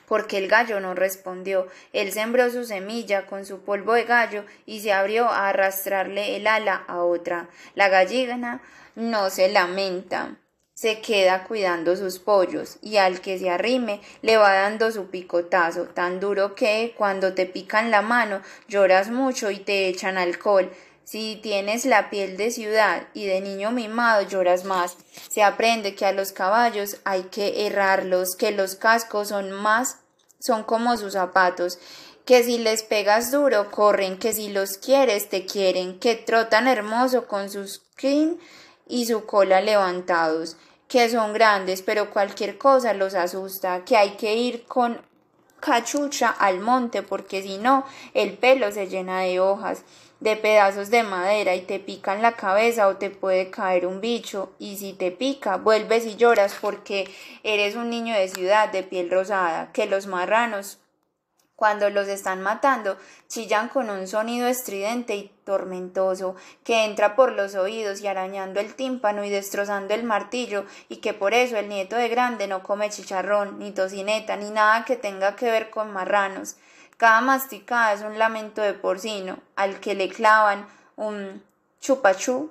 Porque 0.07 0.39
el 0.39 0.49
gallo 0.49 0.81
no 0.81 0.95
respondió, 0.95 1.67
él 1.93 2.13
sembró 2.13 2.51
su 2.51 2.65
semilla 2.65 3.27
con 3.27 3.45
su 3.45 3.61
polvo 3.61 3.95
de 3.95 4.05
gallo 4.05 4.45
y 4.67 4.81
se 4.81 4.93
abrió 4.93 5.29
a 5.29 5.49
arrastrarle 5.49 6.37
el 6.37 6.47
ala 6.47 6.85
a 6.87 7.03
otra. 7.03 7.49
La 7.75 7.89
gallina 7.89 8.61
no 8.95 9.31
se 9.31 9.49
lamenta 9.49 10.37
se 10.79 11.01
queda 11.01 11.43
cuidando 11.43 11.97
sus 11.97 12.21
pollos 12.21 12.79
y 12.83 12.99
al 12.99 13.21
que 13.21 13.37
se 13.37 13.51
arrime 13.51 14.01
le 14.23 14.37
va 14.37 14.53
dando 14.53 14.93
su 14.93 15.07
picotazo 15.11 15.87
tan 15.87 16.21
duro 16.21 16.55
que 16.55 16.95
cuando 16.97 17.35
te 17.35 17.47
pican 17.47 17.91
la 17.91 18.01
mano 18.01 18.43
lloras 18.69 19.11
mucho 19.11 19.51
y 19.51 19.59
te 19.59 19.89
echan 19.89 20.17
alcohol. 20.17 20.71
Si 21.11 21.37
tienes 21.37 21.87
la 21.87 22.11
piel 22.11 22.37
de 22.37 22.51
ciudad 22.51 23.09
y 23.15 23.25
de 23.25 23.41
niño 23.41 23.71
mimado 23.71 24.29
lloras 24.29 24.65
más. 24.65 24.99
Se 25.31 25.43
aprende 25.43 25.95
que 25.95 26.05
a 26.05 26.13
los 26.13 26.33
caballos 26.33 26.99
hay 27.05 27.23
que 27.23 27.67
errarlos, 27.67 28.37
que 28.37 28.51
los 28.51 28.75
cascos 28.75 29.29
son 29.29 29.51
más 29.51 30.01
son 30.39 30.65
como 30.65 30.99
sus 30.99 31.15
zapatos, 31.15 31.79
que 32.27 32.45
si 32.45 32.59
les 32.59 32.83
pegas 32.83 33.33
duro 33.33 33.71
corren, 33.71 34.19
que 34.19 34.35
si 34.35 34.51
los 34.51 34.77
quieres 34.77 35.31
te 35.31 35.47
quieren, 35.47 35.99
que 35.99 36.15
trotan 36.15 36.69
hermoso 36.69 37.27
con 37.27 37.49
sus 37.49 37.83
crin 37.97 38.39
y 38.87 39.07
su 39.07 39.25
cola 39.25 39.63
levantados. 39.63 40.59
Que 40.89 41.09
son 41.09 41.33
grandes, 41.33 41.81
pero 41.81 42.11
cualquier 42.11 42.59
cosa 42.59 42.93
los 42.93 43.15
asusta, 43.15 43.83
que 43.87 43.97
hay 43.97 44.11
que 44.17 44.37
ir 44.37 44.65
con 44.67 45.01
cachucha 45.61 46.29
al 46.29 46.61
monte 46.61 47.03
porque 47.03 47.43
si 47.43 47.59
no 47.59 47.85
el 48.15 48.37
pelo 48.39 48.71
se 48.71 48.87
llena 48.87 49.23
de 49.23 49.41
hojas, 49.41 49.83
de 50.21 50.37
pedazos 50.37 50.91
de 50.91 51.03
madera 51.03 51.55
y 51.55 51.63
te 51.63 51.79
pican 51.79 52.23
la 52.23 52.33
cabeza 52.33 52.89
o 52.89 52.97
te 52.97 53.11
puede 53.11 53.51
caer 53.51 53.87
un 53.87 54.01
bicho 54.01 54.53
y 54.59 54.77
si 54.77 54.93
te 54.93 55.11
pica 55.11 55.57
vuelves 55.57 56.07
y 56.07 56.17
lloras 56.17 56.57
porque 56.61 57.09
eres 57.43 57.77
un 57.77 57.91
niño 57.91 58.15
de 58.15 58.29
ciudad 58.29 58.71
de 58.71 58.83
piel 58.83 59.11
rosada, 59.11 59.71
que 59.73 59.87
los 59.87 60.07
marranos 60.07 60.79
cuando 61.59 61.91
los 61.91 62.07
están 62.07 62.41
matando, 62.41 62.97
chillan 63.27 63.69
con 63.69 63.91
un 63.91 64.07
sonido 64.07 64.47
estridente 64.47 65.17
y 65.17 65.33
tormentoso, 65.45 66.37
que 66.63 66.85
entra 66.85 67.17
por 67.17 67.33
los 67.33 67.57
oídos 67.57 68.01
y 68.01 68.07
arañando 68.07 68.61
el 68.61 68.77
tímpano 68.77 69.25
y 69.25 69.29
destrozando 69.29 69.93
el 69.93 70.05
martillo, 70.05 70.67
y 70.89 70.99
que 70.99 71.15
por 71.15 71.35
eso 71.35 71.57
el 71.57 71.69
nieto 71.69 71.97
de 71.97 72.09
grande 72.09 72.47
no 72.47 72.63
come 72.63 72.91
chicharrón, 72.91 73.59
ni 73.59 73.73
tocineta, 73.73 74.37
ni 74.37 74.51
nada 74.51 74.85
que 74.85 74.95
tenga 74.95 75.35
que 75.35 75.51
ver 75.51 75.69
con 75.71 75.93
marranos. 75.93 76.55
Cada 76.99 77.23
masticada 77.23 77.95
es 77.95 78.03
un 78.03 78.19
lamento 78.19 78.61
de 78.61 78.75
porcino, 78.75 79.39
al 79.57 79.81
que 79.81 79.95
le 79.95 80.11
clavan 80.11 80.67
un 80.97 81.43
chupachú 81.81 82.51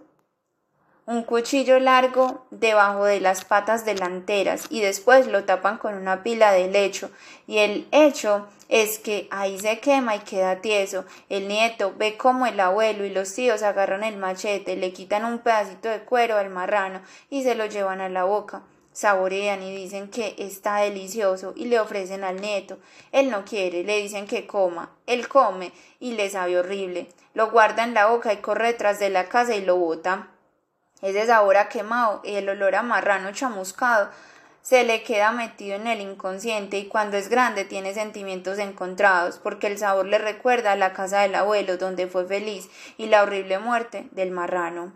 un 1.08 1.24
cuchillo 1.24 1.80
largo 1.80 2.45
debajo 2.51 3.06
de 3.06 3.22
las 3.22 3.45
patas 3.45 3.85
delanteras 3.85 4.66
y 4.69 4.82
después 4.82 5.26
lo 5.26 5.45
tapan 5.45 5.77
con 5.77 5.95
una 5.95 6.22
pila 6.22 6.51
de 6.51 6.67
lecho 6.67 7.09
y 7.48 7.59
el 7.59 7.88
hecho 7.93 8.45
es 8.67 9.00
que 9.00 9.30
ahí 9.32 9.58
se 9.58 9.80
quema 9.80 10.17
y 10.17 10.19
queda 10.19 10.58
tieso. 10.58 11.06
El 11.30 11.48
nieto 11.48 11.93
ve 11.98 12.17
cómo 12.17 12.45
el 12.45 12.59
abuelo 12.59 13.06
y 13.06 13.09
los 13.09 13.34
tíos 13.34 13.64
agarran 13.64 14.03
el 14.03 14.17
machete, 14.17 14.76
le 14.76 14.92
quitan 14.92 15.24
un 15.24 15.40
pedacito 15.40 15.88
de 15.88 16.01
cuero 16.01 16.35
al 16.35 16.50
marrano 16.50 17.00
y 17.30 17.43
se 17.43 17.56
lo 17.56 17.66
llevan 17.67 18.01
a 18.01 18.09
la 18.09 18.26
boca. 18.26 18.64
Saborean 18.98 19.61
y 19.61 19.76
dicen 19.76 20.09
que 20.09 20.34
está 20.40 20.77
delicioso 20.77 21.53
y 21.56 21.66
le 21.66 21.80
ofrecen 21.80 22.24
al 22.24 22.42
nieto. 22.42 22.80
Él 23.11 23.30
no 23.30 23.45
quiere, 23.45 23.84
le 23.84 24.01
dicen 24.01 24.26
que 24.26 24.48
coma. 24.48 24.90
Él 25.06 25.27
come 25.27 25.72
y 26.00 26.14
le 26.14 26.32
sabe 26.32 26.58
horrible. 26.58 27.08
Lo 27.35 27.51
guarda 27.51 27.84
en 27.84 27.93
la 27.93 28.08
boca 28.08 28.34
y 28.34 28.38
corre 28.38 28.74
tras 28.74 28.98
de 28.98 29.11
la 29.11 29.30
casa 29.30 29.53
y 29.53 29.64
lo 29.64 29.76
bota. 29.76 30.30
Ese 31.03 31.27
sabor 31.27 31.58
a 31.58 31.69
quemado 31.69 32.22
y 32.24 32.38
el 32.38 32.50
olor 32.50 32.74
a 32.74 32.82
marrano 32.82 33.32
chamuscado 33.34 34.09
se 34.64 34.84
le 34.84 35.03
queda 35.03 35.32
metido 35.32 35.76
en 35.76 35.85
el 35.85 36.01
inconsciente 36.01 36.80
y 36.80 36.88
cuando 36.88 37.17
es 37.17 37.30
grande 37.30 37.66
tiene 37.66 37.93
sentimientos 37.93 38.58
encontrados 38.58 39.38
porque 39.38 39.67
el 39.67 39.77
sabor 39.77 40.08
le 40.08 40.17
recuerda 40.17 40.72
a 40.72 40.76
la 40.76 40.93
casa 40.93 41.19
del 41.19 41.35
abuelo 41.35 41.77
donde 41.77 42.08
fue 42.08 42.26
feliz 42.26 42.67
y 42.98 43.06
la 43.06 43.22
horrible 43.22 43.59
muerte 43.59 44.08
del 44.09 44.32
marrano. 44.32 44.92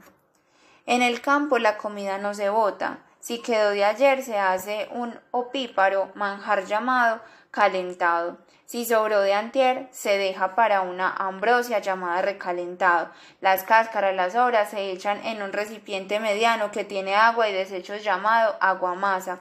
En 0.88 1.04
el 1.04 1.22
campo 1.22 1.60
la 1.60 1.78
comida 1.78 2.18
no 2.18 2.34
se 2.34 2.50
bota. 2.50 3.02
Si 3.22 3.40
quedó 3.42 3.70
de 3.70 3.86
ayer 3.86 4.24
se 4.24 4.38
hace 4.38 4.90
un 4.92 5.18
opíparo 5.32 6.12
manjar 6.16 6.66
llamado 6.66 7.22
calentado. 7.52 8.38
Si 8.66 8.86
sobró 8.86 9.22
de 9.22 9.34
antier, 9.34 9.88
se 9.92 10.18
deja 10.18 10.56
para 10.56 10.82
una 10.82 11.14
ambrosia 11.14 11.80
llamada 11.80 12.22
recalentado. 12.22 13.12
Las 13.40 13.64
cáscaras, 13.64 14.16
las 14.16 14.34
sobras 14.34 14.72
se 14.72 14.92
echan 14.92 15.24
en 15.26 15.42
un 15.44 15.54
recipiente 15.54 16.20
mediano 16.20 16.72
que 16.72 16.84
tiene 16.84 17.14
agua 17.16 17.48
y 17.48 17.54
desechos 17.54 18.04
llamado 18.04 18.56
aguamasa. 18.60 19.40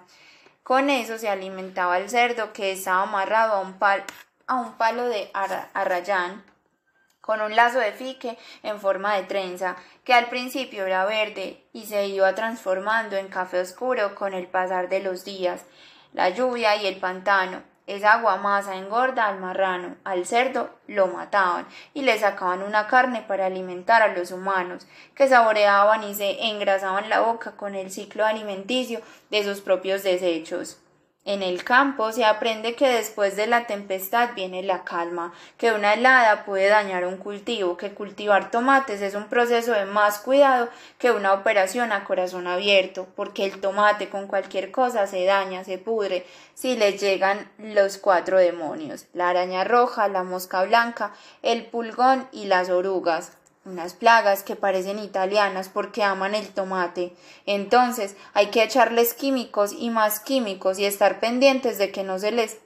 Con 0.63 0.91
eso 0.91 1.17
se 1.17 1.29
alimentaba 1.29 1.99
el 1.99 2.11
cerdo 2.11 2.53
que 2.53 2.73
estaba 2.73 3.03
amarrado 3.03 3.55
a 3.55 3.61
un, 3.61 3.77
a 4.47 4.55
un 4.57 4.73
palo 4.75 5.05
de 5.05 5.31
arrayán 5.33 6.45
con 7.31 7.43
un 7.43 7.55
lazo 7.55 7.79
de 7.79 7.93
fique 7.93 8.37
en 8.65 8.81
forma 8.81 9.15
de 9.15 9.23
trenza, 9.23 9.77
que 10.03 10.15
al 10.15 10.29
principio 10.31 10.85
era 10.85 11.05
verde 11.05 11.63
y 11.73 11.87
se 11.87 12.09
iba 12.09 12.35
transformando 12.35 13.17
en 13.17 13.29
café 13.29 13.61
oscuro 13.61 14.17
con 14.17 14.35
el 14.35 14.49
pasar 14.49 14.89
de 14.89 14.99
los 14.99 15.25
días, 15.25 15.65
la 16.13 16.31
lluvia 16.31 16.75
y 16.75 16.89
el 16.89 16.97
pantano. 16.97 17.63
Esa 17.87 18.19
masa 18.19 18.75
engorda 18.75 19.29
al 19.29 19.39
marrano, 19.39 19.95
al 20.03 20.27
cerdo 20.27 20.71
lo 20.89 21.07
mataban 21.07 21.69
y 21.95 22.03
le 22.03 22.19
sacaban 22.19 22.65
una 22.65 22.89
carne 22.89 23.23
para 23.23 23.47
alimentar 23.47 24.03
a 24.03 24.09
los 24.09 24.33
humanos, 24.33 24.89
que 25.15 25.29
saboreaban 25.29 26.03
y 26.03 26.17
se 26.17 26.49
engrasaban 26.49 27.09
la 27.09 27.21
boca 27.21 27.53
con 27.53 27.77
el 27.77 27.93
ciclo 27.93 28.27
alimenticio 28.27 29.03
de 29.31 29.45
sus 29.45 29.61
propios 29.61 30.03
desechos. 30.03 30.80
En 31.27 31.43
el 31.43 31.65
campo 31.65 32.13
se 32.13 32.25
aprende 32.25 32.75
que 32.75 32.89
después 32.89 33.37
de 33.37 33.47
la 33.47 33.67
tempestad 33.67 34.31
viene 34.35 34.63
la 34.63 34.85
calma, 34.85 35.35
que 35.59 35.71
una 35.71 35.93
helada 35.93 36.47
puede 36.47 36.69
dañar 36.69 37.05
un 37.05 37.19
cultivo, 37.19 37.77
que 37.77 37.93
cultivar 37.93 38.51
tomates 38.51 39.03
es 39.03 39.15
un 39.15 39.29
proceso 39.29 39.73
de 39.73 39.85
más 39.85 40.19
cuidado 40.21 40.71
que 40.99 41.11
una 41.11 41.35
operación 41.35 41.93
a 41.93 42.05
corazón 42.05 42.47
abierto, 42.47 43.07
porque 43.17 43.45
el 43.45 43.61
tomate 43.61 44.09
con 44.09 44.29
cualquier 44.29 44.71
cosa 44.71 45.07
se 45.07 45.27
daña, 45.27 45.63
se 45.63 45.77
pudre, 45.77 46.25
si 46.55 46.75
le 46.77 46.97
llegan 46.97 47.51
los 47.59 47.99
cuatro 47.99 48.39
demonios, 48.39 49.05
la 49.13 49.29
araña 49.29 49.65
roja, 49.65 50.09
la 50.09 50.23
mosca 50.23 50.65
blanca, 50.65 51.13
el 51.43 51.67
pulgón 51.67 52.29
y 52.33 52.47
las 52.47 52.71
orugas 52.71 53.33
unas 53.65 53.95
plagas 53.95 54.43
que 54.43 54.57
parecen 54.57 54.99
italianas 54.99 55.69
porque 55.69 56.03
aman 56.03 56.35
el 56.35 56.49
tomate. 56.49 57.15
Entonces 57.47 58.17
hay 58.33 58.47
que 58.47 58.63
echarles 58.63 59.15
químicos 59.15 59.73
y 59.73 59.91
más 59.91 60.21
químicos 60.21 60.79
y 60.79 60.85
estar 60.85 61.21
pendientes 61.21 61.79
de 61.79 61.93
que 61.93 62.03
no 62.03 62.19
se 62.19 62.33
les 62.33 62.59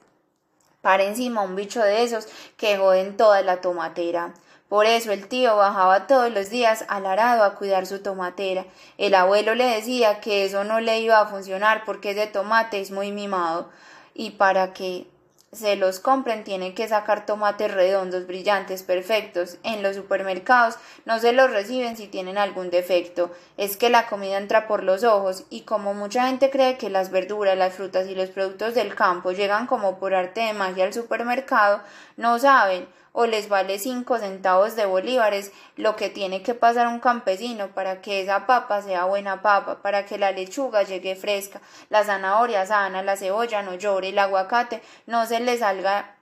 para 0.81 1.03
encima 1.03 1.41
un 1.41 1.55
bicho 1.55 1.81
de 1.81 2.03
esos 2.03 2.27
que 2.57 2.77
joden 2.77 3.17
toda 3.17 3.41
la 3.41 3.59
tomatera. 3.59 4.33
Por 4.69 4.85
eso 4.85 5.11
el 5.11 5.27
tío 5.27 5.57
bajaba 5.57 6.07
todos 6.07 6.31
los 6.31 6.49
días 6.49 6.85
al 6.87 7.05
arado 7.05 7.43
a 7.43 7.55
cuidar 7.55 7.85
su 7.85 8.01
tomatera. 8.01 8.65
El 8.97 9.15
abuelo 9.15 9.55
le 9.55 9.65
decía 9.65 10.19
que 10.21 10.45
eso 10.45 10.63
no 10.63 10.79
le 10.79 10.99
iba 10.99 11.19
a 11.19 11.27
funcionar 11.27 11.83
porque 11.85 12.11
ese 12.11 12.27
tomate 12.27 12.81
es 12.81 12.91
muy 12.91 13.11
mimado 13.11 13.69
y 14.13 14.31
para 14.31 14.73
que 14.73 15.07
se 15.55 15.75
los 15.75 15.99
compren 15.99 16.43
tienen 16.43 16.75
que 16.75 16.87
sacar 16.87 17.25
tomates 17.25 17.73
redondos, 17.73 18.27
brillantes, 18.27 18.83
perfectos. 18.83 19.57
En 19.63 19.81
los 19.81 19.95
supermercados 19.95 20.75
no 21.05 21.19
se 21.19 21.33
los 21.33 21.49
reciben 21.49 21.97
si 21.97 22.07
tienen 22.07 22.37
algún 22.37 22.69
defecto. 22.69 23.31
Es 23.57 23.77
que 23.77 23.89
la 23.89 24.07
comida 24.07 24.37
entra 24.37 24.67
por 24.67 24.83
los 24.83 25.03
ojos 25.03 25.45
y 25.49 25.61
como 25.61 25.93
mucha 25.93 26.27
gente 26.27 26.49
cree 26.49 26.77
que 26.77 26.89
las 26.89 27.09
verduras, 27.09 27.57
las 27.57 27.73
frutas 27.73 28.07
y 28.07 28.15
los 28.15 28.29
productos 28.29 28.75
del 28.75 28.95
campo 28.95 29.31
llegan 29.31 29.67
como 29.67 29.97
por 29.97 30.13
arte 30.13 30.41
de 30.41 30.53
magia 30.53 30.85
al 30.85 30.93
supermercado, 30.93 31.81
no 32.17 32.37
saben 32.39 32.87
o 33.17 33.25
les 33.25 33.47
vale 33.47 33.79
cinco 33.79 34.19
centavos 34.19 34.75
de 34.75 34.85
bolívares 34.85 35.53
lo 35.77 35.95
que 35.95 36.09
tiene 36.09 36.43
que 36.43 36.53
pasar 36.53 36.87
un 36.87 36.99
campesino 36.99 37.69
para 37.69 38.01
que 38.01 38.21
esa 38.21 38.45
papa 38.45 38.81
sea 38.81 39.05
buena 39.05 39.41
papa, 39.41 39.81
para 39.81 40.05
que 40.05 40.17
la 40.17 40.31
lechuga 40.31 40.83
llegue 40.83 41.15
fresca, 41.15 41.61
la 41.89 42.03
zanahoria 42.03 42.65
sana, 42.65 43.03
la 43.03 43.15
cebolla 43.15 43.61
no 43.61 43.75
llore, 43.75 44.09
el 44.09 44.19
aguacate 44.19 44.81
no 45.07 45.25
se 45.25 45.39
le 45.39 45.57
salga 45.57 46.17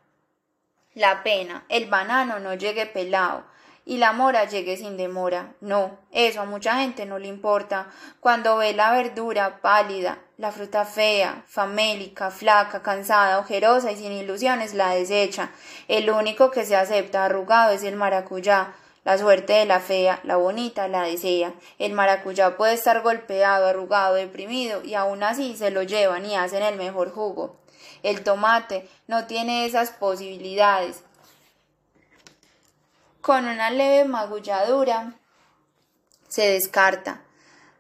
la 0.93 1.23
pena, 1.23 1.65
el 1.67 1.87
banano 1.89 2.39
no 2.39 2.53
llegue 2.53 2.85
pelado, 2.85 3.43
y 3.85 3.97
la 3.97 4.13
mora 4.13 4.45
llegue 4.45 4.77
sin 4.77 4.97
demora. 4.97 5.53
No, 5.59 5.97
eso 6.11 6.41
a 6.41 6.45
mucha 6.45 6.75
gente 6.75 7.05
no 7.05 7.19
le 7.19 7.27
importa. 7.27 7.87
Cuando 8.19 8.57
ve 8.57 8.73
la 8.73 8.91
verdura 8.93 9.59
pálida, 9.61 10.19
la 10.37 10.51
fruta 10.51 10.85
fea, 10.85 11.43
famélica, 11.47 12.31
flaca, 12.31 12.81
cansada, 12.81 13.39
ojerosa 13.39 13.91
y 13.91 13.97
sin 13.97 14.11
ilusiones, 14.11 14.73
la 14.73 14.91
desecha. 14.91 15.51
El 15.87 16.09
único 16.09 16.51
que 16.51 16.65
se 16.65 16.75
acepta 16.75 17.25
arrugado 17.25 17.73
es 17.73 17.83
el 17.83 17.95
maracuyá. 17.95 18.73
La 19.03 19.17
suerte 19.17 19.51
de 19.51 19.65
la 19.65 19.81
fea, 19.81 20.21
la 20.23 20.37
bonita, 20.37 20.87
la 20.87 21.03
desea. 21.03 21.53
El 21.77 21.91
maracuyá 21.91 22.55
puede 22.55 22.73
estar 22.73 23.01
golpeado, 23.01 23.67
arrugado, 23.67 24.15
deprimido, 24.15 24.81
y 24.81 24.93
aún 24.93 25.23
así 25.23 25.57
se 25.57 25.71
lo 25.71 25.83
llevan 25.83 26.25
y 26.25 26.35
hacen 26.37 26.63
el 26.63 26.77
mejor 26.77 27.11
jugo. 27.11 27.57
El 28.01 28.23
tomate 28.23 28.87
no 29.07 29.27
tiene 29.27 29.65
esas 29.65 29.91
posibilidades 29.91 31.03
con 33.23 33.47
una 33.47 33.71
leve 33.71 34.03
magulladura 34.03 35.13
se 36.27 36.49
descarta. 36.49 37.21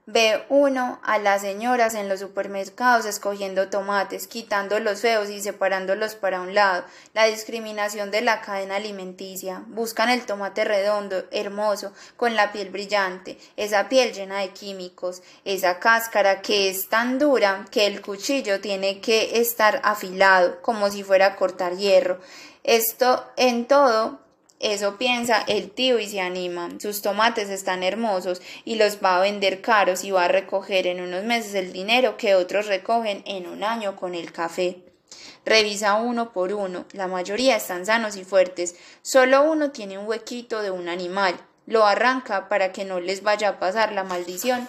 Ve 0.05 0.45
uno 0.47 1.01
a 1.03 1.17
las 1.17 1.41
señoras 1.41 1.95
en 1.95 2.07
los 2.07 2.21
supermercados 2.21 3.05
escogiendo 3.05 3.69
tomates, 3.69 4.27
quitando 4.27 4.79
los 4.79 5.01
feos 5.01 5.29
y 5.29 5.41
separándolos 5.41 6.15
para 6.15 6.39
un 6.39 6.55
lado. 6.55 6.85
La 7.13 7.25
discriminación 7.25 8.09
de 8.09 8.21
la 8.21 8.39
cadena 8.39 8.77
alimenticia. 8.77 9.63
Buscan 9.67 10.09
el 10.09 10.25
tomate 10.25 10.63
redondo, 10.63 11.25
hermoso, 11.31 11.91
con 12.15 12.35
la 12.35 12.53
piel 12.53 12.69
brillante, 12.69 13.37
esa 13.57 13.89
piel 13.89 14.13
llena 14.13 14.39
de 14.39 14.51
químicos, 14.51 15.23
esa 15.43 15.77
cáscara 15.77 16.41
que 16.41 16.69
es 16.69 16.87
tan 16.87 17.19
dura 17.19 17.65
que 17.69 17.85
el 17.85 18.01
cuchillo 18.01 18.61
tiene 18.61 19.01
que 19.01 19.41
estar 19.41 19.81
afilado, 19.83 20.61
como 20.61 20.89
si 20.89 21.03
fuera 21.03 21.25
a 21.25 21.35
cortar 21.35 21.75
hierro. 21.75 22.21
Esto 22.63 23.25
en 23.35 23.67
todo 23.67 24.22
eso 24.63 24.97
piensa 24.97 25.43
el 25.47 25.71
tío 25.71 25.99
y 25.99 26.07
se 26.07 26.21
anima. 26.21 26.69
Sus 26.79 27.01
tomates 27.01 27.49
están 27.49 27.83
hermosos 27.83 28.41
y 28.63 28.75
los 28.75 29.03
va 29.03 29.17
a 29.17 29.21
vender 29.21 29.61
caros 29.61 30.03
y 30.03 30.11
va 30.11 30.25
a 30.25 30.29
recoger 30.29 30.87
en 30.87 31.01
unos 31.01 31.25
meses 31.25 31.53
el 31.53 31.73
dinero 31.73 32.15
que 32.15 32.35
otros 32.35 32.67
recogen 32.67 33.23
en 33.25 33.45
un 33.45 33.63
año 33.63 33.95
con 33.95 34.15
el 34.15 34.31
café. 34.31 34.77
Revisa 35.45 35.95
uno 35.95 36.31
por 36.31 36.53
uno. 36.53 36.85
La 36.93 37.07
mayoría 37.07 37.57
están 37.57 37.85
sanos 37.85 38.15
y 38.15 38.23
fuertes. 38.23 38.75
Solo 39.01 39.43
uno 39.43 39.71
tiene 39.71 39.97
un 39.97 40.07
huequito 40.07 40.61
de 40.61 40.71
un 40.71 40.87
animal. 40.87 41.35
Lo 41.65 41.85
arranca 41.85 42.47
para 42.47 42.71
que 42.71 42.85
no 42.85 42.99
les 42.99 43.21
vaya 43.21 43.49
a 43.49 43.59
pasar 43.59 43.91
la 43.91 44.03
maldición 44.03 44.67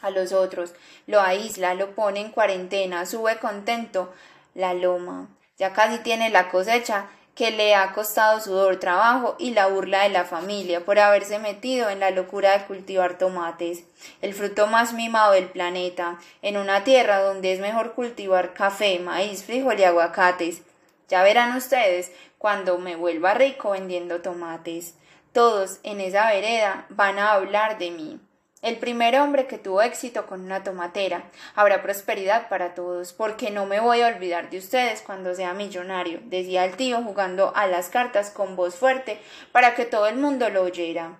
a 0.00 0.10
los 0.10 0.32
otros. 0.32 0.72
Lo 1.06 1.20
aísla, 1.20 1.74
lo 1.74 1.94
pone 1.94 2.20
en 2.20 2.30
cuarentena, 2.30 3.04
sube 3.04 3.38
contento 3.38 4.12
la 4.54 4.74
loma. 4.74 5.28
Ya 5.58 5.74
casi 5.74 5.98
tiene 5.98 6.30
la 6.30 6.48
cosecha 6.48 7.10
que 7.40 7.50
le 7.50 7.74
ha 7.74 7.92
costado 7.92 8.38
sudor, 8.38 8.76
trabajo 8.76 9.34
y 9.38 9.52
la 9.52 9.66
burla 9.66 10.02
de 10.02 10.10
la 10.10 10.26
familia 10.26 10.84
por 10.84 10.98
haberse 10.98 11.38
metido 11.38 11.88
en 11.88 11.98
la 11.98 12.10
locura 12.10 12.52
de 12.52 12.66
cultivar 12.66 13.16
tomates, 13.16 13.84
el 14.20 14.34
fruto 14.34 14.66
más 14.66 14.92
mimado 14.92 15.32
del 15.32 15.46
planeta, 15.46 16.18
en 16.42 16.58
una 16.58 16.84
tierra 16.84 17.22
donde 17.22 17.54
es 17.54 17.60
mejor 17.60 17.94
cultivar 17.94 18.52
café, 18.52 18.98
maíz, 18.98 19.42
frijol 19.42 19.80
y 19.80 19.84
aguacates. 19.84 20.60
Ya 21.08 21.22
verán 21.22 21.56
ustedes 21.56 22.12
cuando 22.36 22.76
me 22.76 22.94
vuelva 22.94 23.32
rico 23.32 23.70
vendiendo 23.70 24.20
tomates. 24.20 24.96
Todos 25.32 25.80
en 25.82 26.02
esa 26.02 26.26
vereda 26.26 26.84
van 26.90 27.18
a 27.18 27.32
hablar 27.32 27.78
de 27.78 27.90
mí. 27.90 28.20
El 28.62 28.76
primer 28.76 29.18
hombre 29.18 29.46
que 29.46 29.56
tuvo 29.56 29.80
éxito 29.80 30.26
con 30.26 30.42
una 30.42 30.62
tomatera. 30.62 31.24
Habrá 31.54 31.82
prosperidad 31.82 32.50
para 32.50 32.74
todos, 32.74 33.14
porque 33.14 33.50
no 33.50 33.64
me 33.64 33.80
voy 33.80 34.02
a 34.02 34.08
olvidar 34.08 34.50
de 34.50 34.58
ustedes 34.58 35.00
cuando 35.00 35.34
sea 35.34 35.54
millonario, 35.54 36.20
decía 36.24 36.66
el 36.66 36.76
tío 36.76 37.02
jugando 37.02 37.56
a 37.56 37.66
las 37.66 37.88
cartas 37.88 38.30
con 38.30 38.56
voz 38.56 38.74
fuerte 38.76 39.18
para 39.50 39.74
que 39.74 39.86
todo 39.86 40.08
el 40.08 40.16
mundo 40.16 40.50
lo 40.50 40.62
oyera. 40.62 41.18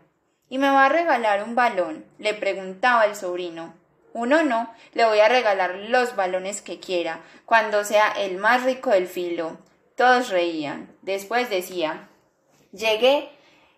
¿Y 0.51 0.59
me 0.59 0.69
va 0.69 0.85
a 0.85 0.91
regalar 0.91 1.43
un 1.43 1.55
balón? 1.55 2.05
le 2.19 2.35
preguntaba 2.35 3.07
el 3.07 3.17
sobrino. 3.17 3.73
Uno 4.13 4.43
no, 4.43 4.75
le 4.93 5.07
voy 5.07 5.21
a 5.21 5.29
regalar 5.29 5.77
los 5.77 6.17
balones 6.17 6.61
que 6.61 6.79
quiera, 6.79 7.21
cuando 7.47 7.85
sea 7.85 8.11
el 8.11 8.37
más 8.37 8.65
rico 8.65 8.91
del 8.91 9.07
filo. 9.07 9.57
Todos 9.97 10.29
reían. 10.29 10.95
Después 11.01 11.49
decía 11.49 12.09
Llegué 12.73 13.31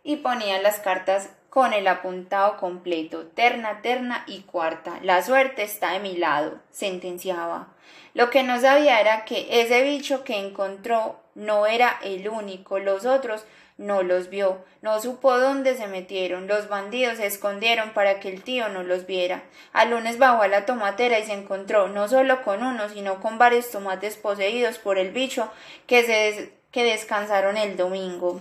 y 0.02 0.16
ponía 0.16 0.60
las 0.60 0.80
cartas 0.80 1.30
con 1.52 1.74
el 1.74 1.86
apuntado 1.86 2.56
completo, 2.56 3.26
terna, 3.26 3.82
terna 3.82 4.24
y 4.26 4.40
cuarta. 4.40 4.98
La 5.02 5.22
suerte 5.22 5.62
está 5.62 5.92
de 5.92 6.00
mi 6.00 6.16
lado, 6.16 6.58
sentenciaba. 6.70 7.68
Lo 8.14 8.30
que 8.30 8.42
no 8.42 8.58
sabía 8.58 9.02
era 9.02 9.26
que 9.26 9.60
ese 9.60 9.82
bicho 9.82 10.24
que 10.24 10.38
encontró 10.38 11.20
no 11.34 11.66
era 11.66 11.98
el 12.02 12.26
único, 12.30 12.78
los 12.78 13.04
otros 13.04 13.44
no 13.76 14.02
los 14.02 14.30
vio, 14.30 14.64
no 14.80 14.98
supo 15.02 15.38
dónde 15.38 15.76
se 15.76 15.88
metieron, 15.88 16.46
los 16.46 16.70
bandidos 16.70 17.18
se 17.18 17.26
escondieron 17.26 17.90
para 17.90 18.18
que 18.18 18.30
el 18.30 18.42
tío 18.42 18.70
no 18.70 18.82
los 18.82 19.04
viera. 19.04 19.42
Al 19.74 19.90
lunes 19.90 20.16
bajó 20.16 20.40
a 20.40 20.48
la 20.48 20.64
tomatera 20.64 21.18
y 21.18 21.26
se 21.26 21.34
encontró 21.34 21.86
no 21.86 22.08
solo 22.08 22.42
con 22.44 22.62
uno, 22.64 22.88
sino 22.88 23.20
con 23.20 23.36
varios 23.36 23.70
tomates 23.70 24.16
poseídos 24.16 24.78
por 24.78 24.96
el 24.96 25.10
bicho 25.10 25.52
que 25.86 26.02
se 26.04 26.54
que 26.70 26.84
descansaron 26.84 27.58
el 27.58 27.76
domingo 27.76 28.40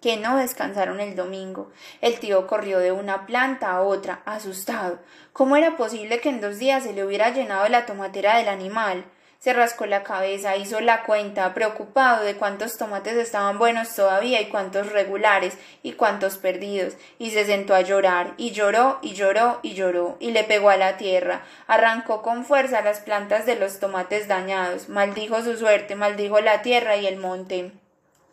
que 0.00 0.16
no 0.16 0.36
descansaron 0.36 1.00
el 1.00 1.16
domingo. 1.16 1.70
El 2.00 2.18
tío 2.20 2.46
corrió 2.46 2.78
de 2.78 2.92
una 2.92 3.26
planta 3.26 3.72
a 3.72 3.82
otra, 3.82 4.20
asustado. 4.24 4.98
¿Cómo 5.32 5.56
era 5.56 5.76
posible 5.76 6.20
que 6.20 6.28
en 6.28 6.40
dos 6.40 6.58
días 6.58 6.84
se 6.84 6.92
le 6.92 7.04
hubiera 7.04 7.30
llenado 7.30 7.68
la 7.68 7.86
tomatera 7.86 8.36
del 8.36 8.48
animal? 8.48 9.04
Se 9.38 9.52
rascó 9.52 9.86
la 9.86 10.02
cabeza, 10.02 10.56
hizo 10.56 10.80
la 10.80 11.02
cuenta, 11.04 11.54
preocupado 11.54 12.24
de 12.24 12.36
cuántos 12.36 12.78
tomates 12.78 13.16
estaban 13.16 13.58
buenos 13.58 13.94
todavía 13.94 14.40
y 14.40 14.48
cuántos 14.48 14.90
regulares 14.90 15.56
y 15.82 15.92
cuántos 15.92 16.38
perdidos, 16.38 16.94
y 17.18 17.30
se 17.30 17.44
sentó 17.44 17.74
a 17.74 17.82
llorar, 17.82 18.32
y 18.38 18.52
lloró, 18.52 18.98
y 19.02 19.12
lloró, 19.14 19.60
y 19.62 19.74
lloró, 19.74 20.16
y 20.20 20.32
le 20.32 20.42
pegó 20.44 20.70
a 20.70 20.76
la 20.76 20.96
tierra, 20.96 21.42
arrancó 21.66 22.22
con 22.22 22.44
fuerza 22.44 22.80
las 22.80 23.00
plantas 23.00 23.46
de 23.46 23.56
los 23.56 23.78
tomates 23.78 24.26
dañados, 24.26 24.88
maldijo 24.88 25.42
su 25.42 25.56
suerte, 25.56 25.94
maldijo 25.94 26.40
la 26.40 26.62
tierra 26.62 26.96
y 26.96 27.06
el 27.06 27.18
monte 27.18 27.72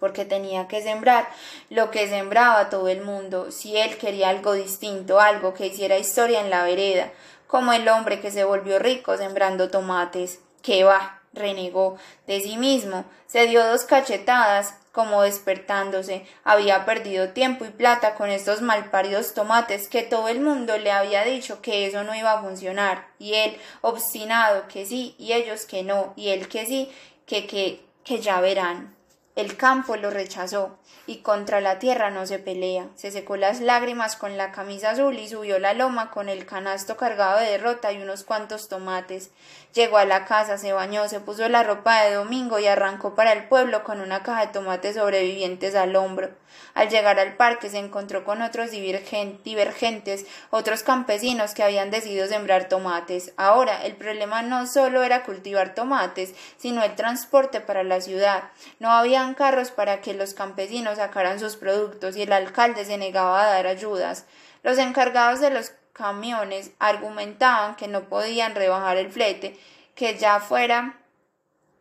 porque 0.03 0.25
tenía 0.25 0.67
que 0.67 0.81
sembrar 0.81 1.29
lo 1.69 1.89
que 1.89 2.09
sembraba 2.09 2.69
todo 2.69 2.89
el 2.89 2.99
mundo, 2.99 3.51
si 3.51 3.77
él 3.77 3.95
quería 3.97 4.27
algo 4.27 4.51
distinto, 4.51 5.21
algo 5.21 5.53
que 5.53 5.67
hiciera 5.67 5.97
historia 5.97 6.41
en 6.41 6.49
la 6.49 6.65
vereda, 6.65 7.09
como 7.47 7.71
el 7.71 7.87
hombre 7.87 8.19
que 8.19 8.29
se 8.29 8.43
volvió 8.43 8.79
rico 8.79 9.15
sembrando 9.15 9.69
tomates, 9.69 10.41
que 10.61 10.83
va, 10.83 11.21
renegó 11.31 11.95
de 12.27 12.41
sí 12.41 12.57
mismo, 12.57 13.05
se 13.27 13.47
dio 13.47 13.65
dos 13.65 13.85
cachetadas, 13.85 14.75
como 14.91 15.21
despertándose, 15.21 16.25
había 16.43 16.83
perdido 16.83 17.29
tiempo 17.29 17.63
y 17.63 17.69
plata 17.69 18.15
con 18.15 18.29
estos 18.29 18.61
malparidos 18.61 19.33
tomates 19.33 19.87
que 19.87 20.03
todo 20.03 20.27
el 20.27 20.41
mundo 20.41 20.77
le 20.77 20.91
había 20.91 21.23
dicho 21.23 21.61
que 21.61 21.87
eso 21.87 22.03
no 22.03 22.13
iba 22.13 22.33
a 22.33 22.41
funcionar, 22.41 23.07
y 23.19 23.35
él 23.35 23.57
obstinado 23.79 24.67
que 24.67 24.85
sí, 24.85 25.15
y 25.17 25.31
ellos 25.31 25.65
que 25.65 25.81
no, 25.81 26.11
y 26.17 26.31
él 26.31 26.49
que 26.49 26.65
sí, 26.65 26.91
que 27.25 27.47
que 27.47 27.85
que 28.03 28.19
ya 28.19 28.41
verán. 28.41 28.92
El 29.35 29.57
campo 29.57 29.95
lo 29.95 30.11
rechazó, 30.11 30.77
y 31.07 31.17
contra 31.17 31.59
la 31.59 31.79
tierra 31.79 32.11
no 32.11 32.27
se 32.27 32.37
pelea. 32.37 32.89
Se 32.95 33.09
secó 33.09 33.35
las 33.35 33.61
lágrimas 33.61 34.15
con 34.15 34.37
la 34.37 34.51
camisa 34.51 34.91
azul 34.91 35.17
y 35.17 35.27
subió 35.27 35.57
la 35.57 35.73
loma 35.73 36.11
con 36.11 36.29
el 36.29 36.45
canasto 36.45 36.97
cargado 36.97 37.39
de 37.39 37.49
derrota 37.49 37.91
y 37.91 38.01
unos 38.01 38.23
cuantos 38.23 38.67
tomates. 38.69 39.31
Llegó 39.73 39.97
a 39.97 40.05
la 40.05 40.25
casa, 40.25 40.59
se 40.59 40.71
bañó, 40.71 41.07
se 41.09 41.19
puso 41.19 41.49
la 41.49 41.63
ropa 41.63 42.03
de 42.03 42.13
domingo 42.13 42.59
y 42.59 42.67
arrancó 42.67 43.15
para 43.15 43.33
el 43.33 43.45
pueblo 43.45 43.83
con 43.83 44.01
una 44.01 44.21
caja 44.21 44.41
de 44.41 44.53
tomates 44.53 44.95
sobrevivientes 44.95 45.73
al 45.73 45.95
hombro. 45.95 46.29
Al 46.75 46.89
llegar 46.89 47.19
al 47.19 47.37
parque 47.37 47.71
se 47.71 47.79
encontró 47.79 48.23
con 48.23 48.43
otros 48.43 48.69
divergentes, 48.69 50.25
otros 50.51 50.83
campesinos 50.83 51.55
que 51.55 51.63
habían 51.63 51.89
decidido 51.89 52.27
sembrar 52.27 52.69
tomates. 52.69 53.33
Ahora 53.35 53.83
el 53.83 53.95
problema 53.95 54.43
no 54.43 54.67
solo 54.67 55.01
era 55.01 55.23
cultivar 55.23 55.73
tomates, 55.73 56.35
sino 56.57 56.83
el 56.83 56.93
transporte 56.93 57.59
para 57.59 57.83
la 57.83 57.99
ciudad. 57.99 58.43
No 58.77 58.91
habían 58.91 59.33
carros 59.33 59.71
para 59.71 60.01
que 60.01 60.13
los 60.13 60.35
campesinos 60.35 60.97
sacaran 60.97 61.39
sus 61.39 61.55
productos 61.55 62.15
y 62.15 62.21
el 62.21 62.33
alcalde 62.33 62.85
se 62.85 62.99
negaba 62.99 63.43
a 63.43 63.47
dar 63.47 63.65
ayudas. 63.65 64.25
Los 64.61 64.77
encargados 64.77 65.39
de 65.39 65.49
los 65.49 65.71
camiones 65.93 66.71
argumentaban 66.79 67.75
que 67.75 67.87
no 67.87 68.09
podían 68.09 68.55
rebajar 68.55 68.97
el 68.97 69.11
flete, 69.11 69.57
que 69.95 70.17
ya 70.17 70.39
fuera 70.39 70.97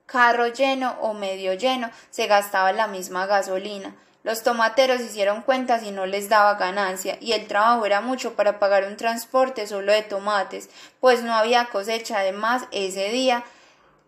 carro 0.06 0.48
lleno 0.48 0.96
o 1.00 1.14
medio 1.14 1.54
lleno, 1.54 1.90
se 2.10 2.26
gastaba 2.26 2.72
la 2.72 2.86
misma 2.86 3.26
gasolina. 3.26 3.96
Los 4.22 4.42
tomateros 4.44 5.00
hicieron 5.00 5.42
cuentas 5.42 5.82
y 5.82 5.90
no 5.90 6.06
les 6.06 6.28
daba 6.28 6.54
ganancia, 6.54 7.16
y 7.20 7.32
el 7.32 7.48
trabajo 7.48 7.86
era 7.86 8.00
mucho 8.00 8.34
para 8.34 8.58
pagar 8.58 8.84
un 8.84 8.96
transporte 8.96 9.66
solo 9.66 9.90
de 9.92 10.02
tomates, 10.02 10.68
pues 11.00 11.22
no 11.22 11.34
había 11.34 11.66
cosecha 11.66 12.20
además 12.20 12.64
ese 12.70 13.08
día 13.08 13.42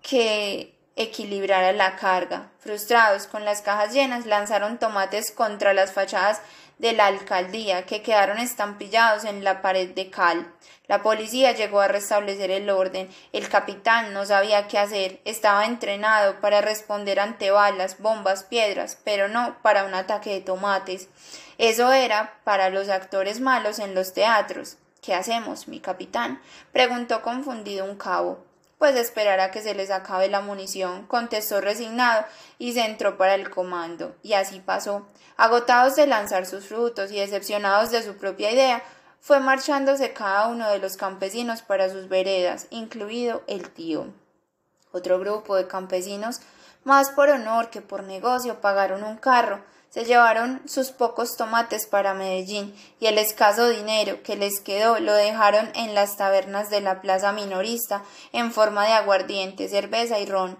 que 0.02 0.74
equilibrara 0.96 1.72
la 1.72 1.96
carga. 1.96 2.50
Frustrados 2.60 3.26
con 3.26 3.44
las 3.44 3.62
cajas 3.62 3.92
llenas, 3.92 4.26
lanzaron 4.26 4.78
tomates 4.78 5.32
contra 5.32 5.74
las 5.74 5.92
fachadas 5.92 6.40
de 6.78 6.92
la 6.92 7.06
alcaldía, 7.06 7.86
que 7.86 8.02
quedaron 8.02 8.38
estampillados 8.38 9.24
en 9.24 9.44
la 9.44 9.62
pared 9.62 9.90
de 9.90 10.10
cal. 10.10 10.52
La 10.86 11.02
policía 11.02 11.52
llegó 11.52 11.80
a 11.80 11.88
restablecer 11.88 12.50
el 12.50 12.68
orden. 12.68 13.08
El 13.32 13.48
capitán 13.48 14.12
no 14.12 14.26
sabía 14.26 14.68
qué 14.68 14.78
hacer. 14.78 15.20
Estaba 15.24 15.64
entrenado 15.64 16.40
para 16.40 16.60
responder 16.60 17.20
ante 17.20 17.50
balas, 17.50 17.98
bombas, 17.98 18.44
piedras, 18.44 18.98
pero 19.02 19.28
no 19.28 19.56
para 19.62 19.84
un 19.84 19.94
ataque 19.94 20.34
de 20.34 20.40
tomates. 20.42 21.08
Eso 21.56 21.92
era 21.92 22.38
para 22.44 22.68
los 22.68 22.90
actores 22.90 23.40
malos 23.40 23.78
en 23.78 23.94
los 23.94 24.12
teatros. 24.12 24.76
¿Qué 25.00 25.14
hacemos, 25.14 25.68
mi 25.68 25.80
capitán? 25.80 26.40
preguntó 26.72 27.22
confundido 27.22 27.84
un 27.84 27.96
cabo. 27.96 28.44
Pues 28.78 28.96
esperar 28.96 29.40
a 29.40 29.50
que 29.50 29.62
se 29.62 29.74
les 29.74 29.90
acabe 29.90 30.28
la 30.28 30.40
munición, 30.40 31.06
contestó 31.06 31.60
resignado 31.60 32.24
y 32.58 32.72
se 32.72 32.84
entró 32.84 33.16
para 33.16 33.34
el 33.34 33.50
comando. 33.50 34.14
Y 34.22 34.34
así 34.34 34.60
pasó. 34.60 35.06
Agotados 35.36 35.96
de 35.96 36.06
lanzar 36.06 36.46
sus 36.46 36.66
frutos 36.66 37.10
y 37.10 37.18
decepcionados 37.18 37.90
de 37.90 38.02
su 38.02 38.16
propia 38.16 38.50
idea, 38.50 38.82
fue 39.20 39.40
marchándose 39.40 40.12
cada 40.12 40.48
uno 40.48 40.68
de 40.68 40.78
los 40.78 40.98
campesinos 40.98 41.62
para 41.62 41.88
sus 41.88 42.10
veredas, 42.10 42.66
incluido 42.68 43.42
el 43.46 43.70
tío. 43.70 44.12
Otro 44.92 45.18
grupo 45.18 45.56
de 45.56 45.66
campesinos, 45.66 46.40
más 46.84 47.08
por 47.08 47.30
honor 47.30 47.70
que 47.70 47.80
por 47.80 48.02
negocio, 48.02 48.60
pagaron 48.60 49.02
un 49.02 49.16
carro, 49.16 49.64
se 49.94 50.04
llevaron 50.04 50.60
sus 50.66 50.90
pocos 50.90 51.36
tomates 51.36 51.86
para 51.86 52.14
Medellín 52.14 52.74
y 52.98 53.06
el 53.06 53.16
escaso 53.16 53.68
dinero 53.68 54.24
que 54.24 54.34
les 54.34 54.58
quedó 54.58 54.98
lo 54.98 55.14
dejaron 55.14 55.70
en 55.76 55.94
las 55.94 56.16
tabernas 56.16 56.68
de 56.68 56.80
la 56.80 57.00
plaza 57.00 57.30
minorista 57.30 58.02
en 58.32 58.50
forma 58.50 58.86
de 58.86 58.92
aguardiente, 58.92 59.68
cerveza 59.68 60.18
y 60.18 60.26
ron. 60.26 60.58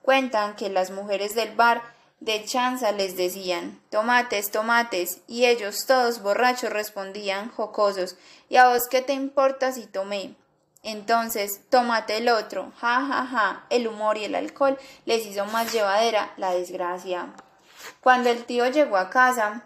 Cuentan 0.00 0.56
que 0.56 0.70
las 0.70 0.90
mujeres 0.92 1.34
del 1.34 1.54
bar 1.54 1.82
de 2.20 2.42
chanza 2.46 2.90
les 2.92 3.18
decían 3.18 3.78
tomates, 3.90 4.50
tomates, 4.50 5.18
y 5.28 5.44
ellos 5.44 5.84
todos 5.86 6.22
borrachos 6.22 6.70
respondían 6.70 7.50
jocosos 7.50 8.16
¿Y 8.48 8.56
a 8.56 8.68
vos 8.68 8.88
qué 8.90 9.02
te 9.02 9.12
importa 9.12 9.72
si 9.72 9.84
tomé? 9.88 10.36
Entonces, 10.82 11.60
tómate 11.68 12.16
el 12.16 12.30
otro, 12.30 12.72
ja, 12.80 13.04
ja, 13.06 13.26
ja. 13.26 13.66
El 13.68 13.88
humor 13.88 14.16
y 14.16 14.24
el 14.24 14.34
alcohol 14.34 14.78
les 15.04 15.26
hizo 15.26 15.44
más 15.44 15.70
llevadera 15.70 16.32
la 16.38 16.54
desgracia. 16.54 17.34
Cuando 18.00 18.30
el 18.30 18.44
tío 18.44 18.66
llegó 18.68 18.96
a 18.96 19.10
casa, 19.10 19.62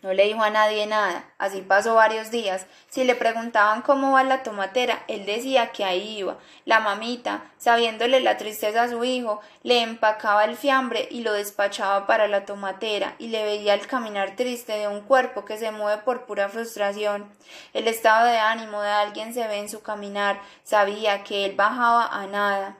no 0.00 0.12
le 0.12 0.26
dijo 0.26 0.44
a 0.44 0.50
nadie 0.50 0.86
nada, 0.86 1.24
así 1.38 1.60
pasó 1.60 1.96
varios 1.96 2.30
días. 2.30 2.66
Si 2.88 3.02
le 3.02 3.16
preguntaban 3.16 3.82
cómo 3.82 4.12
va 4.12 4.22
la 4.22 4.44
tomatera, 4.44 5.02
él 5.08 5.26
decía 5.26 5.72
que 5.72 5.84
ahí 5.84 6.18
iba. 6.18 6.38
La 6.64 6.78
mamita, 6.78 7.42
sabiéndole 7.58 8.20
la 8.20 8.36
tristeza 8.36 8.84
a 8.84 8.88
su 8.88 9.02
hijo, 9.02 9.40
le 9.64 9.82
empacaba 9.82 10.44
el 10.44 10.56
fiambre 10.56 11.08
y 11.10 11.22
lo 11.22 11.32
despachaba 11.32 12.06
para 12.06 12.28
la 12.28 12.44
tomatera, 12.44 13.16
y 13.18 13.26
le 13.26 13.42
veía 13.42 13.74
el 13.74 13.88
caminar 13.88 14.36
triste 14.36 14.78
de 14.78 14.86
un 14.86 15.00
cuerpo 15.00 15.44
que 15.44 15.58
se 15.58 15.72
mueve 15.72 16.00
por 16.02 16.26
pura 16.26 16.48
frustración. 16.48 17.28
El 17.72 17.88
estado 17.88 18.28
de 18.28 18.38
ánimo 18.38 18.80
de 18.80 18.90
alguien 18.90 19.34
se 19.34 19.48
ve 19.48 19.58
en 19.58 19.68
su 19.68 19.82
caminar, 19.82 20.40
sabía 20.62 21.24
que 21.24 21.44
él 21.44 21.56
bajaba 21.56 22.06
a 22.06 22.24
nada 22.28 22.76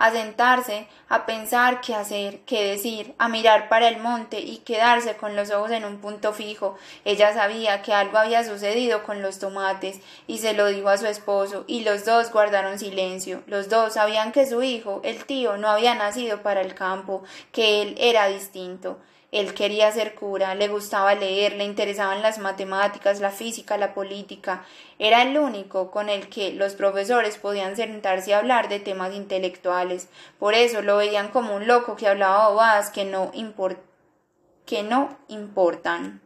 a 0.00 0.10
sentarse, 0.12 0.88
a 1.10 1.26
pensar 1.26 1.82
qué 1.82 1.94
hacer, 1.94 2.40
qué 2.46 2.64
decir, 2.64 3.14
a 3.18 3.28
mirar 3.28 3.68
para 3.68 3.86
el 3.86 3.98
monte 3.98 4.40
y 4.40 4.56
quedarse 4.58 5.14
con 5.16 5.36
los 5.36 5.50
ojos 5.50 5.72
en 5.72 5.84
un 5.84 5.98
punto 5.98 6.32
fijo. 6.32 6.78
Ella 7.04 7.34
sabía 7.34 7.82
que 7.82 7.92
algo 7.92 8.16
había 8.16 8.42
sucedido 8.42 9.02
con 9.02 9.20
los 9.20 9.38
tomates 9.38 10.00
y 10.26 10.38
se 10.38 10.54
lo 10.54 10.68
dijo 10.68 10.88
a 10.88 10.96
su 10.96 11.04
esposo 11.04 11.64
y 11.66 11.84
los 11.84 12.06
dos 12.06 12.32
guardaron 12.32 12.78
silencio. 12.78 13.42
Los 13.46 13.68
dos 13.68 13.92
sabían 13.92 14.32
que 14.32 14.46
su 14.46 14.62
hijo, 14.62 15.02
el 15.04 15.26
tío, 15.26 15.58
no 15.58 15.68
había 15.68 15.94
nacido 15.94 16.40
para 16.40 16.62
el 16.62 16.74
campo, 16.74 17.22
que 17.52 17.82
él 17.82 17.94
era 17.98 18.26
distinto. 18.28 18.96
Él 19.32 19.54
quería 19.54 19.92
ser 19.92 20.14
cura, 20.14 20.54
le 20.54 20.68
gustaba 20.68 21.14
leer, 21.14 21.54
le 21.54 21.64
interesaban 21.64 22.20
las 22.22 22.38
matemáticas, 22.38 23.20
la 23.20 23.30
física, 23.30 23.76
la 23.76 23.94
política. 23.94 24.64
Era 24.98 25.22
el 25.22 25.38
único 25.38 25.90
con 25.90 26.08
el 26.08 26.28
que 26.28 26.52
los 26.52 26.74
profesores 26.74 27.38
podían 27.38 27.76
sentarse 27.76 28.34
a 28.34 28.38
hablar 28.38 28.68
de 28.68 28.80
temas 28.80 29.14
intelectuales. 29.14 30.08
Por 30.38 30.54
eso 30.54 30.82
lo 30.82 30.96
veían 30.96 31.28
como 31.28 31.54
un 31.54 31.68
loco 31.68 31.96
que 31.96 32.08
hablaba 32.08 32.48
bobadas 32.48 32.90
que 32.90 33.04
no, 33.04 33.30
que 34.66 34.82
no 34.82 35.16
importan 35.28 36.20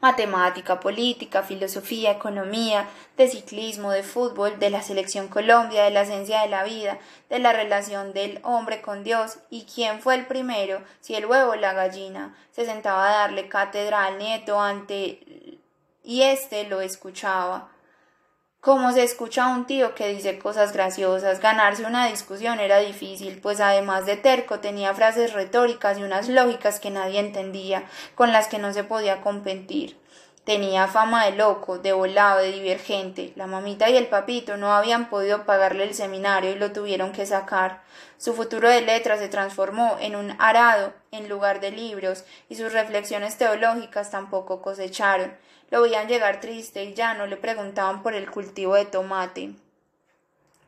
matemática, 0.00 0.80
política, 0.80 1.42
filosofía, 1.42 2.10
economía, 2.10 2.88
de 3.16 3.28
ciclismo, 3.28 3.90
de 3.90 4.02
fútbol, 4.02 4.58
de 4.58 4.70
la 4.70 4.82
selección 4.82 5.28
Colombia, 5.28 5.84
de 5.84 5.90
la 5.90 6.02
esencia 6.02 6.42
de 6.42 6.48
la 6.48 6.64
vida, 6.64 6.98
de 7.30 7.38
la 7.38 7.52
relación 7.52 8.12
del 8.12 8.40
hombre 8.42 8.82
con 8.82 9.04
Dios 9.04 9.38
y 9.50 9.64
quién 9.64 10.00
fue 10.00 10.14
el 10.14 10.26
primero, 10.26 10.82
si 11.00 11.14
el 11.14 11.26
huevo 11.26 11.52
o 11.52 11.56
la 11.56 11.72
gallina. 11.72 12.36
Se 12.52 12.64
sentaba 12.64 13.08
a 13.08 13.18
darle 13.18 13.48
cátedra 13.48 14.04
al 14.04 14.18
nieto 14.18 14.60
ante 14.60 15.20
y 16.02 16.22
éste 16.22 16.64
lo 16.64 16.80
escuchaba. 16.80 17.68
Como 18.66 18.90
se 18.90 19.04
escucha 19.04 19.44
a 19.44 19.54
un 19.54 19.64
tío 19.64 19.94
que 19.94 20.08
dice 20.08 20.40
cosas 20.40 20.72
graciosas, 20.72 21.38
ganarse 21.38 21.84
una 21.84 22.08
discusión 22.08 22.58
era 22.58 22.78
difícil, 22.78 23.38
pues 23.40 23.60
además 23.60 24.06
de 24.06 24.16
terco 24.16 24.58
tenía 24.58 24.92
frases 24.92 25.34
retóricas 25.34 25.98
y 25.98 26.02
unas 26.02 26.28
lógicas 26.28 26.80
que 26.80 26.90
nadie 26.90 27.20
entendía, 27.20 27.84
con 28.16 28.32
las 28.32 28.48
que 28.48 28.58
no 28.58 28.72
se 28.72 28.82
podía 28.82 29.20
competir. 29.20 29.96
Tenía 30.42 30.88
fama 30.88 31.26
de 31.26 31.36
loco, 31.36 31.78
de 31.78 31.92
volado, 31.92 32.40
de 32.40 32.50
divergente. 32.50 33.32
La 33.36 33.46
mamita 33.46 33.88
y 33.88 33.96
el 33.96 34.08
papito 34.08 34.56
no 34.56 34.72
habían 34.74 35.10
podido 35.10 35.44
pagarle 35.44 35.84
el 35.84 35.94
seminario 35.94 36.50
y 36.50 36.56
lo 36.56 36.72
tuvieron 36.72 37.12
que 37.12 37.24
sacar. 37.24 37.82
Su 38.18 38.34
futuro 38.34 38.68
de 38.68 38.80
letras 38.80 39.20
se 39.20 39.28
transformó 39.28 39.96
en 40.00 40.16
un 40.16 40.34
arado 40.40 40.92
en 41.12 41.28
lugar 41.28 41.60
de 41.60 41.70
libros 41.70 42.24
y 42.48 42.56
sus 42.56 42.72
reflexiones 42.72 43.38
teológicas 43.38 44.10
tampoco 44.10 44.60
cosecharon. 44.60 45.36
Lo 45.70 45.82
veían 45.82 46.08
llegar 46.08 46.40
triste 46.40 46.84
y 46.84 46.94
ya 46.94 47.14
no 47.14 47.26
le 47.26 47.36
preguntaban 47.36 48.02
por 48.02 48.14
el 48.14 48.30
cultivo 48.30 48.74
de 48.74 48.84
tomate. 48.84 49.54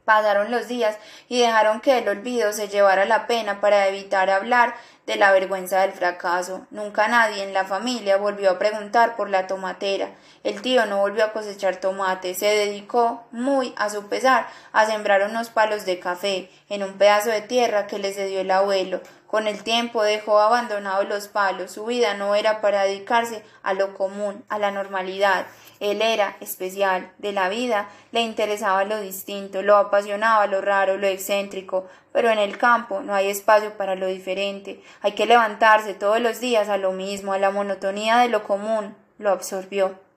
Pasaron 0.08 0.50
los 0.50 0.68
días 0.68 0.96
y 1.28 1.40
dejaron 1.40 1.82
que 1.82 1.98
el 1.98 2.08
olvido 2.08 2.54
se 2.54 2.68
llevara 2.68 3.04
la 3.04 3.26
pena 3.26 3.60
para 3.60 3.88
evitar 3.88 4.30
hablar 4.30 4.74
de 5.04 5.16
la 5.16 5.32
vergüenza 5.32 5.82
del 5.82 5.92
fracaso. 5.92 6.66
Nunca 6.70 7.08
nadie 7.08 7.42
en 7.42 7.52
la 7.52 7.66
familia 7.66 8.16
volvió 8.16 8.50
a 8.52 8.58
preguntar 8.58 9.16
por 9.16 9.28
la 9.28 9.46
tomatera. 9.46 10.08
El 10.44 10.62
tío 10.62 10.86
no 10.86 10.98
volvió 10.98 11.24
a 11.24 11.32
cosechar 11.32 11.76
tomate, 11.76 12.34
se 12.34 12.46
dedicó, 12.46 13.24
muy 13.32 13.74
a 13.76 13.90
su 13.90 14.08
pesar, 14.08 14.46
a 14.72 14.86
sembrar 14.86 15.28
unos 15.28 15.50
palos 15.50 15.84
de 15.84 15.98
café 15.98 16.50
en 16.70 16.84
un 16.84 16.94
pedazo 16.94 17.28
de 17.28 17.42
tierra 17.42 17.86
que 17.86 17.98
le 17.98 18.14
cedió 18.14 18.40
el 18.40 18.50
abuelo. 18.50 19.02
Con 19.28 19.46
el 19.46 19.62
tiempo 19.62 20.02
dejó 20.02 20.40
abandonados 20.40 21.06
los 21.06 21.28
palos. 21.28 21.70
Su 21.70 21.84
vida 21.84 22.14
no 22.14 22.34
era 22.34 22.62
para 22.62 22.84
dedicarse 22.84 23.44
a 23.62 23.74
lo 23.74 23.92
común, 23.92 24.42
a 24.48 24.58
la 24.58 24.70
normalidad. 24.70 25.46
Él 25.80 26.00
era 26.00 26.38
especial. 26.40 27.12
De 27.18 27.32
la 27.32 27.50
vida 27.50 27.90
le 28.10 28.22
interesaba 28.22 28.84
lo 28.84 28.98
distinto, 28.98 29.60
lo 29.60 29.76
apasionaba 29.76 30.46
lo 30.46 30.62
raro, 30.62 30.96
lo 30.96 31.06
excéntrico. 31.06 31.86
Pero 32.10 32.30
en 32.30 32.38
el 32.38 32.56
campo 32.56 33.02
no 33.02 33.14
hay 33.14 33.28
espacio 33.28 33.76
para 33.76 33.96
lo 33.96 34.06
diferente. 34.06 34.82
Hay 35.02 35.12
que 35.12 35.26
levantarse 35.26 35.92
todos 35.92 36.20
los 36.20 36.40
días 36.40 36.70
a 36.70 36.78
lo 36.78 36.92
mismo, 36.92 37.34
a 37.34 37.38
la 37.38 37.50
monotonía 37.50 38.16
de 38.20 38.30
lo 38.30 38.44
común. 38.44 38.96
Lo 39.18 39.30
absorbió. 39.30 40.07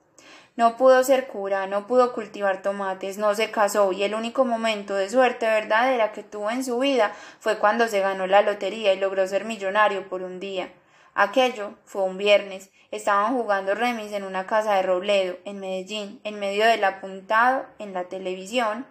No 0.54 0.76
pudo 0.76 1.02
ser 1.02 1.28
cura, 1.28 1.66
no 1.66 1.86
pudo 1.86 2.12
cultivar 2.12 2.60
tomates, 2.60 3.16
no 3.16 3.34
se 3.34 3.50
casó 3.50 3.90
y 3.92 4.02
el 4.02 4.14
único 4.14 4.44
momento 4.44 4.94
de 4.94 5.08
suerte 5.08 5.46
verdadera 5.46 6.12
que 6.12 6.22
tuvo 6.22 6.50
en 6.50 6.62
su 6.62 6.78
vida 6.78 7.12
fue 7.40 7.58
cuando 7.58 7.88
se 7.88 8.00
ganó 8.00 8.26
la 8.26 8.42
lotería 8.42 8.92
y 8.92 8.98
logró 8.98 9.26
ser 9.26 9.46
millonario 9.46 10.08
por 10.08 10.22
un 10.22 10.40
día. 10.40 10.70
Aquello 11.14 11.72
fue 11.86 12.02
un 12.02 12.18
viernes. 12.18 12.70
Estaban 12.90 13.34
jugando 13.34 13.74
remis 13.74 14.12
en 14.12 14.24
una 14.24 14.46
casa 14.46 14.74
de 14.74 14.82
Robledo, 14.82 15.38
en 15.46 15.58
Medellín, 15.58 16.20
en 16.24 16.38
medio 16.38 16.66
del 16.66 16.84
apuntado 16.84 17.64
en 17.78 17.94
la 17.94 18.04
televisión 18.04 18.86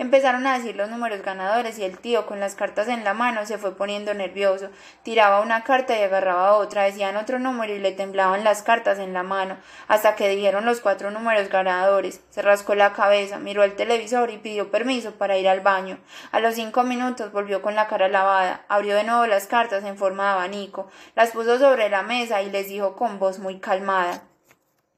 Empezaron 0.00 0.46
a 0.46 0.56
decir 0.56 0.76
los 0.76 0.88
números 0.88 1.20
ganadores 1.20 1.78
y 1.78 1.84
el 1.84 1.98
tío, 1.98 2.24
con 2.24 2.40
las 2.40 2.54
cartas 2.54 2.88
en 2.88 3.04
la 3.04 3.12
mano, 3.12 3.44
se 3.44 3.58
fue 3.58 3.76
poniendo 3.76 4.14
nervioso. 4.14 4.70
Tiraba 5.02 5.42
una 5.42 5.62
carta 5.62 5.94
y 5.94 6.02
agarraba 6.02 6.54
otra, 6.54 6.84
decían 6.84 7.18
otro 7.18 7.38
número 7.38 7.74
y 7.74 7.80
le 7.80 7.92
temblaban 7.92 8.42
las 8.42 8.62
cartas 8.62 8.98
en 8.98 9.12
la 9.12 9.22
mano, 9.22 9.58
hasta 9.88 10.16
que 10.16 10.30
dijeron 10.30 10.64
los 10.64 10.80
cuatro 10.80 11.10
números 11.10 11.50
ganadores. 11.50 12.22
Se 12.30 12.40
rascó 12.40 12.74
la 12.74 12.94
cabeza, 12.94 13.38
miró 13.40 13.62
el 13.62 13.76
televisor 13.76 14.30
y 14.30 14.38
pidió 14.38 14.70
permiso 14.70 15.16
para 15.16 15.36
ir 15.36 15.46
al 15.46 15.60
baño. 15.60 15.98
A 16.32 16.40
los 16.40 16.54
cinco 16.54 16.82
minutos 16.82 17.30
volvió 17.30 17.60
con 17.60 17.74
la 17.74 17.86
cara 17.86 18.08
lavada, 18.08 18.64
abrió 18.68 18.96
de 18.96 19.04
nuevo 19.04 19.26
las 19.26 19.48
cartas 19.48 19.84
en 19.84 19.98
forma 19.98 20.24
de 20.24 20.30
abanico, 20.30 20.90
las 21.14 21.32
puso 21.32 21.58
sobre 21.58 21.90
la 21.90 22.02
mesa 22.02 22.40
y 22.40 22.50
les 22.50 22.68
dijo 22.68 22.96
con 22.96 23.18
voz 23.18 23.38
muy 23.38 23.60
calmada 23.60 24.22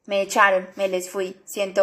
me 0.04 0.20
echaron, 0.20 0.68
me 0.74 0.88
les 0.88 1.08
fui, 1.10 1.36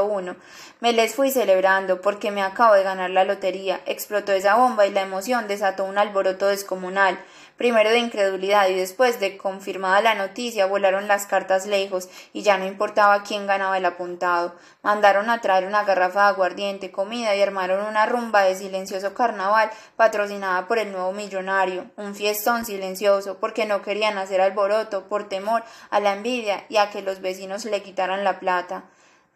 uno. 0.04 0.36
Me 0.82 0.92
les 0.92 1.16
fui 1.16 1.32
celebrando 1.32 2.02
porque 2.02 2.32
me 2.32 2.42
acabo 2.42 2.74
de 2.74 2.84
ganar 2.84 3.10
la 3.12 3.24
lotería. 3.24 3.80
Explotó 3.86 4.34
esa 4.34 4.56
bomba 4.56 4.86
y 4.86 4.92
la 4.92 5.02
emoción 5.02 5.48
desató 5.48 5.86
un 5.86 5.98
alboroto 5.98 6.48
descomunal 6.48 7.18
primero 7.60 7.90
de 7.90 8.00
incredulidad 8.00 8.70
y 8.70 8.74
después 8.74 9.20
de 9.20 9.36
confirmada 9.38 10.00
la 10.02 10.16
noticia 10.16 10.66
volaron 10.66 11.10
las 11.10 11.26
cartas 11.26 11.68
lejos 11.68 12.08
y 12.32 12.42
ya 12.42 12.58
no 12.58 12.66
importaba 12.66 13.22
quién 13.24 13.48
ganaba 13.48 13.78
el 13.78 13.84
apuntado. 13.84 14.56
Mandaron 14.82 15.30
a 15.30 15.42
traer 15.42 15.66
una 15.66 15.84
garrafa 15.84 16.22
de 16.22 16.28
aguardiente, 16.30 16.90
comida 16.90 17.36
y 17.36 17.42
armaron 17.42 17.86
una 17.86 18.06
rumba 18.06 18.44
de 18.44 18.56
silencioso 18.56 19.14
carnaval 19.14 19.70
patrocinada 19.98 20.70
por 20.70 20.80
el 20.80 20.94
nuevo 20.94 21.12
millonario, 21.12 21.88
un 21.98 22.16
fiestón 22.16 22.64
silencioso 22.64 23.40
porque 23.42 23.66
no 23.66 23.82
querían 23.82 24.18
hacer 24.18 24.40
alboroto 24.40 25.10
por 25.10 25.28
temor 25.28 25.62
a 25.90 26.00
la 26.00 26.14
envidia 26.14 26.64
y 26.70 26.78
a 26.78 26.90
que 26.92 27.02
los 27.02 27.20
vecinos 27.20 27.66
le 27.66 27.84
quitaran 27.84 28.24
la 28.24 28.40
plata. 28.40 28.86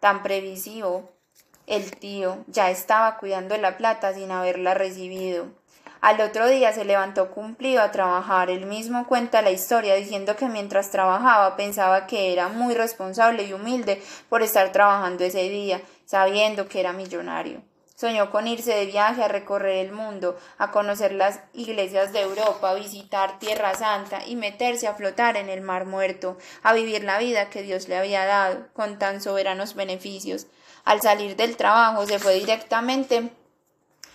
Tan 0.00 0.22
previsivo. 0.22 1.10
El 1.66 1.94
tío 1.96 2.42
ya 2.46 2.70
estaba 2.70 3.18
cuidando 3.18 3.54
la 3.58 3.76
plata 3.76 4.14
sin 4.14 4.30
haberla 4.30 4.72
recibido. 4.72 5.48
Al 6.04 6.20
otro 6.20 6.46
día 6.48 6.70
se 6.74 6.84
levantó 6.84 7.30
cumplido 7.30 7.80
a 7.80 7.90
trabajar. 7.90 8.50
Él 8.50 8.66
mismo 8.66 9.06
cuenta 9.06 9.40
la 9.40 9.52
historia 9.52 9.94
diciendo 9.94 10.36
que 10.36 10.50
mientras 10.50 10.90
trabajaba 10.90 11.56
pensaba 11.56 12.06
que 12.06 12.30
era 12.30 12.48
muy 12.48 12.74
responsable 12.74 13.44
y 13.44 13.54
humilde 13.54 14.02
por 14.28 14.42
estar 14.42 14.70
trabajando 14.70 15.24
ese 15.24 15.48
día, 15.48 15.80
sabiendo 16.04 16.68
que 16.68 16.80
era 16.80 16.92
millonario. 16.92 17.62
Soñó 17.96 18.30
con 18.30 18.46
irse 18.46 18.74
de 18.74 18.84
viaje 18.84 19.22
a 19.22 19.28
recorrer 19.28 19.86
el 19.86 19.92
mundo, 19.92 20.36
a 20.58 20.70
conocer 20.72 21.12
las 21.12 21.40
iglesias 21.54 22.12
de 22.12 22.20
Europa, 22.20 22.68
a 22.68 22.74
visitar 22.74 23.38
Tierra 23.38 23.74
Santa 23.74 24.26
y 24.26 24.36
meterse 24.36 24.86
a 24.86 24.96
flotar 24.96 25.38
en 25.38 25.48
el 25.48 25.62
Mar 25.62 25.86
Muerto, 25.86 26.36
a 26.62 26.74
vivir 26.74 27.02
la 27.02 27.16
vida 27.16 27.48
que 27.48 27.62
Dios 27.62 27.88
le 27.88 27.96
había 27.96 28.26
dado, 28.26 28.66
con 28.74 28.98
tan 28.98 29.22
soberanos 29.22 29.74
beneficios. 29.74 30.48
Al 30.84 31.00
salir 31.00 31.34
del 31.34 31.56
trabajo 31.56 32.04
se 32.04 32.18
fue 32.18 32.34
directamente 32.34 33.30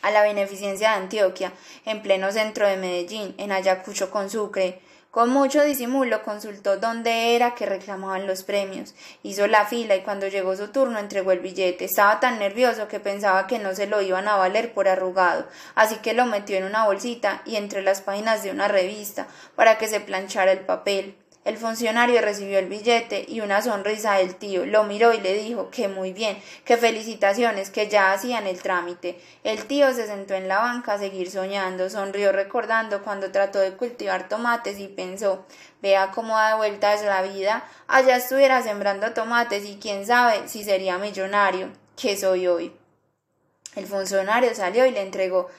a 0.01 0.11
la 0.11 0.23
beneficencia 0.23 0.89
de 0.89 0.95
Antioquia, 0.95 1.51
en 1.85 2.01
pleno 2.01 2.31
centro 2.31 2.67
de 2.67 2.77
Medellín, 2.77 3.35
en 3.37 3.51
Ayacucho 3.51 4.09
con 4.11 4.29
Sucre. 4.29 4.81
Con 5.11 5.31
mucho 5.31 5.63
disimulo 5.63 6.21
consultó 6.21 6.77
dónde 6.77 7.35
era 7.35 7.55
que 7.55 7.65
reclamaban 7.65 8.27
los 8.27 8.43
premios. 8.43 8.93
Hizo 9.23 9.47
la 9.47 9.65
fila 9.65 9.95
y 9.95 10.03
cuando 10.03 10.27
llegó 10.27 10.55
su 10.55 10.67
turno 10.67 10.99
entregó 10.99 11.31
el 11.31 11.39
billete. 11.39 11.85
Estaba 11.85 12.19
tan 12.19 12.37
nervioso 12.37 12.87
que 12.87 12.99
pensaba 12.99 13.47
que 13.47 13.57
no 13.57 13.73
se 13.73 13.87
lo 13.87 14.01
iban 14.03 14.27
a 14.27 14.35
valer 14.35 14.71
por 14.71 14.87
arrugado, 14.87 15.47
así 15.73 15.95
que 15.95 16.13
lo 16.13 16.25
metió 16.27 16.57
en 16.57 16.65
una 16.65 16.85
bolsita 16.85 17.41
y 17.45 17.55
entre 17.55 17.81
las 17.81 18.01
páginas 18.01 18.43
de 18.43 18.51
una 18.51 18.67
revista 18.67 19.25
para 19.55 19.79
que 19.79 19.87
se 19.87 19.99
planchara 19.99 20.51
el 20.51 20.59
papel. 20.59 21.15
El 21.49 21.57
funcionario 21.57 22.21
recibió 22.21 22.59
el 22.59 22.67
billete 22.67 23.25
y 23.27 23.41
una 23.41 23.63
sonrisa 23.63 24.13
del 24.13 24.35
tío. 24.35 24.67
Lo 24.67 24.83
miró 24.83 25.13
y 25.13 25.19
le 25.19 25.33
dijo 25.33 25.71
que 25.71 25.87
muy 25.87 26.13
bien, 26.13 26.39
que 26.63 26.77
felicitaciones, 26.77 27.71
que 27.71 27.87
ya 27.87 28.13
hacían 28.13 28.45
el 28.45 28.61
trámite. 28.61 29.19
El 29.43 29.65
tío 29.65 29.91
se 29.95 30.05
sentó 30.05 30.35
en 30.35 30.47
la 30.47 30.59
banca 30.59 30.93
a 30.93 30.99
seguir 30.99 31.31
soñando, 31.31 31.89
sonrió 31.89 32.31
recordando 32.31 33.01
cuando 33.01 33.31
trató 33.31 33.57
de 33.57 33.71
cultivar 33.71 34.29
tomates 34.29 34.77
y 34.77 34.89
pensó 34.89 35.47
Vea 35.81 36.11
cómo 36.11 36.35
da 36.37 36.55
vueltas 36.55 37.01
la 37.01 37.23
vida. 37.23 37.67
Allá 37.87 38.17
estuviera 38.17 38.61
sembrando 38.61 39.13
tomates 39.13 39.65
y 39.65 39.79
quién 39.81 40.05
sabe 40.05 40.47
si 40.47 40.63
sería 40.63 40.99
millonario. 40.99 41.69
¿Qué 41.99 42.15
soy 42.15 42.45
hoy? 42.45 42.71
El 43.75 43.87
funcionario 43.87 44.53
salió 44.53 44.85
y 44.85 44.91
le 44.91 45.01
entregó 45.01 45.49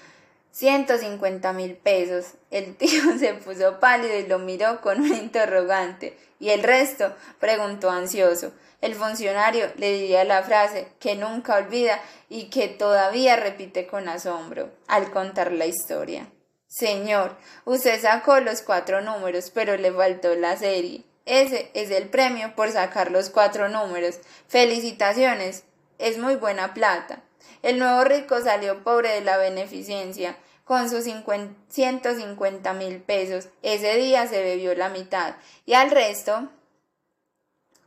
ciento 0.53 0.99
cincuenta 0.99 1.53
mil 1.53 1.77
pesos. 1.77 2.35
El 2.51 2.77
tío 2.77 3.03
se 3.19 3.35
puso 3.35 3.81
pálido 3.81 4.17
y 4.19 4.27
lo 4.27 4.39
miró 4.39 4.81
con 4.81 5.01
un 5.01 5.15
interrogante. 5.15 6.17
¿Y 6.39 6.51
el 6.51 6.63
resto? 6.63 7.15
preguntó 7.39 7.91
ansioso. 7.91 8.53
El 8.81 8.95
funcionario 8.95 9.71
le 9.77 9.93
diría 9.93 10.25
la 10.25 10.43
frase 10.43 10.89
que 10.99 11.15
nunca 11.15 11.57
olvida 11.57 12.01
y 12.31 12.45
que 12.45 12.69
todavía 12.69 13.37
repite 13.37 13.87
con 13.87 14.09
asombro 14.09 14.71
al 14.87 15.11
contar 15.11 15.53
la 15.53 15.67
historia. 15.67 16.27
Señor, 16.67 17.37
usted 17.65 18.01
sacó 18.01 18.41
los 18.41 18.63
cuatro 18.63 19.03
números, 19.03 19.51
pero 19.51 19.77
le 19.77 19.93
faltó 19.93 20.35
la 20.35 20.57
serie. 20.57 21.05
Ese 21.27 21.71
es 21.75 21.91
el 21.91 22.09
premio 22.09 22.55
por 22.55 22.71
sacar 22.71 23.11
los 23.11 23.29
cuatro 23.29 23.69
números. 23.69 24.19
Felicitaciones. 24.49 25.65
Es 25.99 26.17
muy 26.17 26.37
buena 26.37 26.73
plata. 26.73 27.23
El 27.63 27.79
nuevo 27.79 28.05
rico 28.05 28.41
salió 28.41 28.83
pobre 28.83 29.11
de 29.11 29.21
la 29.21 29.37
beneficencia, 29.37 30.37
con 30.65 30.89
sus 30.89 31.05
ciento 31.69 32.15
cincuenta 32.15 32.73
mil 32.73 33.01
pesos. 33.01 33.49
Ese 33.63 33.97
día 33.97 34.29
se 34.29 34.41
bebió 34.43 34.75
la 34.75 34.89
mitad 34.89 35.35
y 35.67 35.75
al 35.75 35.91
resto 35.91 36.49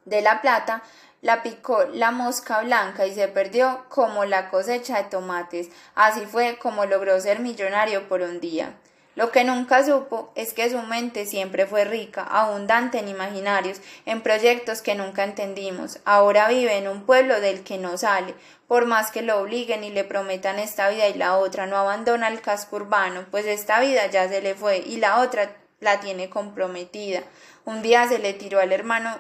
de 0.04 0.22
la 0.22 0.42
plata 0.42 0.84
la 1.22 1.44
picó 1.44 1.86
la 1.86 2.12
mosca 2.12 2.60
blanca 2.60 3.08
y 3.08 3.16
se 3.16 3.30
perdió 3.30 3.86
como 3.88 4.26
la 4.26 4.50
cosecha 4.50 4.98
de 4.98 5.10
tomates. 5.10 5.70
Así 5.96 6.26
fue 6.26 6.58
como 6.58 6.86
logró 6.86 7.18
ser 7.22 7.40
millonario 7.40 8.10
por 8.10 8.20
un 8.22 8.42
día. 8.42 8.74
Lo 9.16 9.32
que 9.32 9.44
nunca 9.44 9.86
supo 9.86 10.34
es 10.36 10.54
que 10.54 10.70
su 10.70 10.80
mente 10.80 11.26
siempre 11.28 11.68
fue 11.68 11.86
rica, 11.86 12.24
abundante 12.24 12.98
en 12.98 13.08
imaginarios, 13.08 13.80
en 14.06 14.22
proyectos 14.22 14.82
que 14.82 14.96
nunca 14.96 15.24
entendimos. 15.24 16.00
Ahora 16.04 16.50
vive 16.50 16.78
en 16.78 16.88
un 16.88 17.06
pueblo 17.06 17.40
del 17.40 17.64
que 17.64 17.78
no 17.78 17.96
sale, 17.98 18.34
por 18.74 18.88
más 18.88 19.12
que 19.12 19.22
lo 19.22 19.40
obliguen 19.40 19.84
y 19.84 19.92
le 19.92 20.04
prometan 20.04 20.58
esta 20.58 20.90
vida 20.90 21.08
y 21.08 21.14
la 21.14 21.38
otra, 21.38 21.68
no 21.68 21.78
abandona 21.78 22.28
el 22.28 22.42
casco 22.42 22.78
urbano, 22.78 23.24
pues 23.30 23.46
esta 23.46 23.80
vida 23.80 24.08
ya 24.08 24.28
se 24.28 24.42
le 24.42 24.56
fue 24.56 24.80
y 24.80 24.98
la 24.98 25.20
otra 25.20 25.52
la 25.80 26.00
tiene 26.00 26.28
comprometida. 26.28 27.22
Un 27.66 27.84
día 27.84 28.08
se 28.08 28.18
le 28.18 28.34
tiró 28.34 28.60
al 28.60 28.72
hermano 28.72 29.20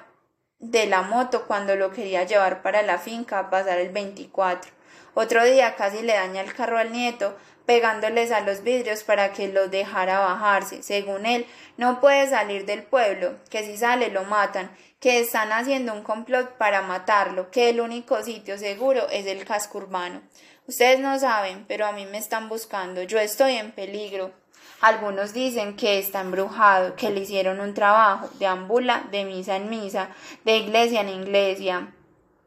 de 0.58 0.88
la 0.88 1.04
moto 1.04 1.46
cuando 1.46 1.76
lo 1.76 1.92
quería 1.92 2.24
llevar 2.24 2.64
para 2.64 2.82
la 2.82 2.98
finca 2.98 3.38
a 3.38 3.52
pasar 3.52 3.78
el 3.78 3.90
24. 3.90 4.72
Otro 5.14 5.46
día 5.46 5.76
casi 5.76 6.02
le 6.02 6.14
daña 6.14 6.42
el 6.42 6.56
carro 6.56 6.80
al 6.80 6.92
nieto, 6.92 7.38
pegándoles 7.68 8.32
a 8.32 8.42
los 8.42 8.64
vidrios 8.64 9.04
para 9.04 9.34
que 9.34 9.50
lo 9.50 9.68
dejara 9.68 10.18
bajarse. 10.18 10.82
Según 10.82 11.28
él, 11.28 11.46
no 11.78 12.02
puede 12.02 12.28
salir 12.28 12.66
del 12.66 12.82
pueblo, 12.82 13.36
que 13.52 13.64
si 13.64 13.78
sale 13.78 14.10
lo 14.10 14.24
matan, 14.24 14.72
que 15.04 15.20
están 15.20 15.52
haciendo 15.52 15.92
un 15.92 16.02
complot 16.02 16.52
para 16.52 16.82
matarlo, 16.82 17.52
que 17.52 17.70
el 17.70 17.82
único 17.82 18.24
sitio 18.24 18.58
seguro 18.58 19.10
es 19.10 19.26
el 19.26 19.44
casco 19.44 19.80
urbano. 19.80 20.22
Ustedes 20.66 20.98
no 21.02 21.20
saben, 21.20 21.66
pero 21.68 21.86
a 21.86 21.92
mí 21.92 22.06
me 22.06 22.18
están 22.18 22.48
buscando, 22.48 23.04
yo 23.04 23.20
estoy 23.20 23.56
en 23.56 23.74
peligro. 23.74 24.32
Algunos 24.80 25.34
dicen 25.34 25.76
que 25.76 26.00
está 26.00 26.22
embrujado, 26.22 26.96
que 26.96 27.10
le 27.10 27.20
hicieron 27.20 27.60
un 27.60 27.74
trabajo, 27.74 28.30
de 28.40 28.48
ambula, 28.48 29.06
de 29.12 29.26
misa 29.26 29.58
en 29.58 29.70
misa, 29.70 30.08
de 30.46 30.56
iglesia 30.56 31.02
en 31.02 31.10
iglesia, 31.10 31.94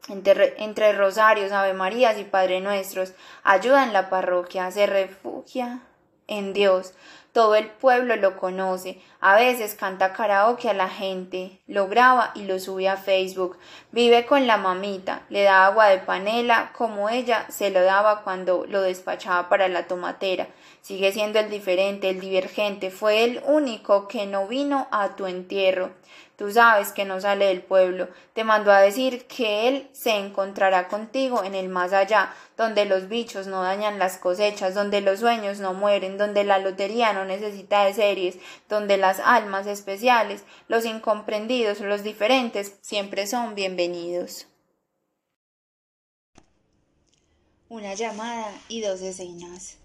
entre, 0.07 0.93
rosarios, 0.93 1.51
Ave 1.51 1.73
Marías 1.73 2.17
y 2.17 2.23
Padre 2.23 2.59
Nuestros, 2.59 3.13
ayuda 3.43 3.83
en 3.83 3.93
la 3.93 4.09
parroquia, 4.09 4.71
se 4.71 4.87
refugia 4.87 5.81
en 6.25 6.53
Dios. 6.53 6.95
Todo 7.37 7.53
el 7.53 7.67
pueblo 7.67 8.15
lo 8.15 8.35
conoce. 8.35 8.99
A 9.19 9.35
veces 9.35 9.75
canta 9.75 10.11
karaoke 10.11 10.71
a 10.71 10.73
la 10.73 10.89
gente, 10.89 11.59
lo 11.67 11.87
graba 11.87 12.31
y 12.33 12.45
lo 12.45 12.57
sube 12.57 12.89
a 12.89 12.97
Facebook. 12.97 13.59
Vive 13.91 14.25
con 14.25 14.47
la 14.47 14.57
mamita, 14.57 15.21
le 15.29 15.43
da 15.43 15.67
agua 15.67 15.85
de 15.89 15.99
panela 15.99 16.71
como 16.75 17.09
ella 17.09 17.45
se 17.49 17.69
lo 17.69 17.83
daba 17.83 18.23
cuando 18.23 18.65
lo 18.67 18.81
despachaba 18.81 19.49
para 19.49 19.67
la 19.67 19.85
tomatera. 19.85 20.47
Sigue 20.81 21.11
siendo 21.11 21.37
el 21.37 21.51
diferente, 21.51 22.09
el 22.09 22.19
divergente. 22.19 22.89
Fue 22.89 23.23
el 23.23 23.43
único 23.45 24.07
que 24.07 24.25
no 24.25 24.47
vino 24.47 24.87
a 24.89 25.15
tu 25.15 25.27
entierro. 25.27 25.91
Tú 26.37 26.51
sabes 26.51 26.91
que 26.91 27.03
no 27.03 27.19
sale 27.19 27.45
del 27.45 27.63
pueblo. 27.63 28.09
Te 28.33 28.43
mandó 28.43 28.71
a 28.71 28.79
decir 28.79 29.25
que 29.25 29.67
él 29.67 29.89
se 29.91 30.11
encontrará 30.11 30.87
contigo 30.87 31.43
en 31.43 31.55
el 31.55 31.67
más 31.67 31.93
allá, 31.93 32.31
donde 32.55 32.85
los 32.85 33.09
bichos 33.09 33.47
no 33.47 33.63
dañan 33.63 33.97
las 33.97 34.17
cosechas, 34.17 34.75
donde 34.75 35.01
los 35.01 35.19
sueños 35.19 35.59
no 35.59 35.73
mueren, 35.73 36.19
donde 36.19 36.43
la 36.43 36.59
lotería 36.59 37.11
no 37.11 37.25
necesita 37.25 37.85
de 37.85 37.95
series, 37.95 38.37
donde 38.69 38.97
las 38.97 39.19
almas 39.19 39.65
especiales, 39.65 40.43
los 40.67 40.85
incomprendidos, 40.85 41.79
los 41.79 42.03
diferentes, 42.03 42.77
siempre 42.81 43.25
son 43.25 43.55
bienvenidos. 43.55 44.45
Una 47.67 47.95
llamada 47.95 48.53
y 48.69 48.81
dos 48.81 49.01
escenas. 49.01 49.79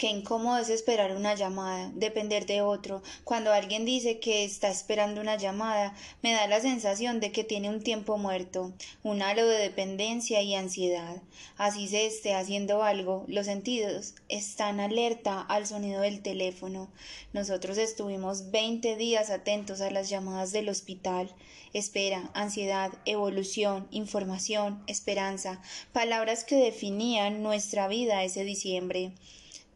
Qué 0.00 0.08
incómodo 0.08 0.56
es 0.56 0.70
esperar 0.70 1.14
una 1.14 1.34
llamada, 1.34 1.92
depender 1.94 2.46
de 2.46 2.62
otro. 2.62 3.02
Cuando 3.22 3.52
alguien 3.52 3.84
dice 3.84 4.18
que 4.18 4.44
está 4.44 4.70
esperando 4.70 5.20
una 5.20 5.36
llamada, 5.36 5.94
me 6.22 6.32
da 6.32 6.46
la 6.46 6.58
sensación 6.58 7.20
de 7.20 7.32
que 7.32 7.44
tiene 7.44 7.68
un 7.68 7.82
tiempo 7.82 8.16
muerto, 8.16 8.72
un 9.02 9.20
halo 9.20 9.46
de 9.46 9.58
dependencia 9.58 10.40
y 10.40 10.54
ansiedad. 10.54 11.20
Así 11.58 11.86
se 11.86 12.06
esté 12.06 12.32
haciendo 12.32 12.82
algo, 12.82 13.26
los 13.28 13.44
sentidos 13.44 14.14
están 14.30 14.80
alerta 14.80 15.42
al 15.42 15.66
sonido 15.66 16.00
del 16.00 16.22
teléfono. 16.22 16.88
Nosotros 17.34 17.76
estuvimos 17.76 18.50
veinte 18.50 18.96
días 18.96 19.28
atentos 19.28 19.82
a 19.82 19.90
las 19.90 20.08
llamadas 20.08 20.50
del 20.50 20.70
hospital. 20.70 21.30
Espera, 21.74 22.30
ansiedad, 22.32 22.90
evolución, 23.04 23.86
información, 23.90 24.82
esperanza, 24.86 25.60
palabras 25.92 26.44
que 26.44 26.56
definían 26.56 27.42
nuestra 27.42 27.86
vida 27.86 28.24
ese 28.24 28.44
diciembre. 28.44 29.12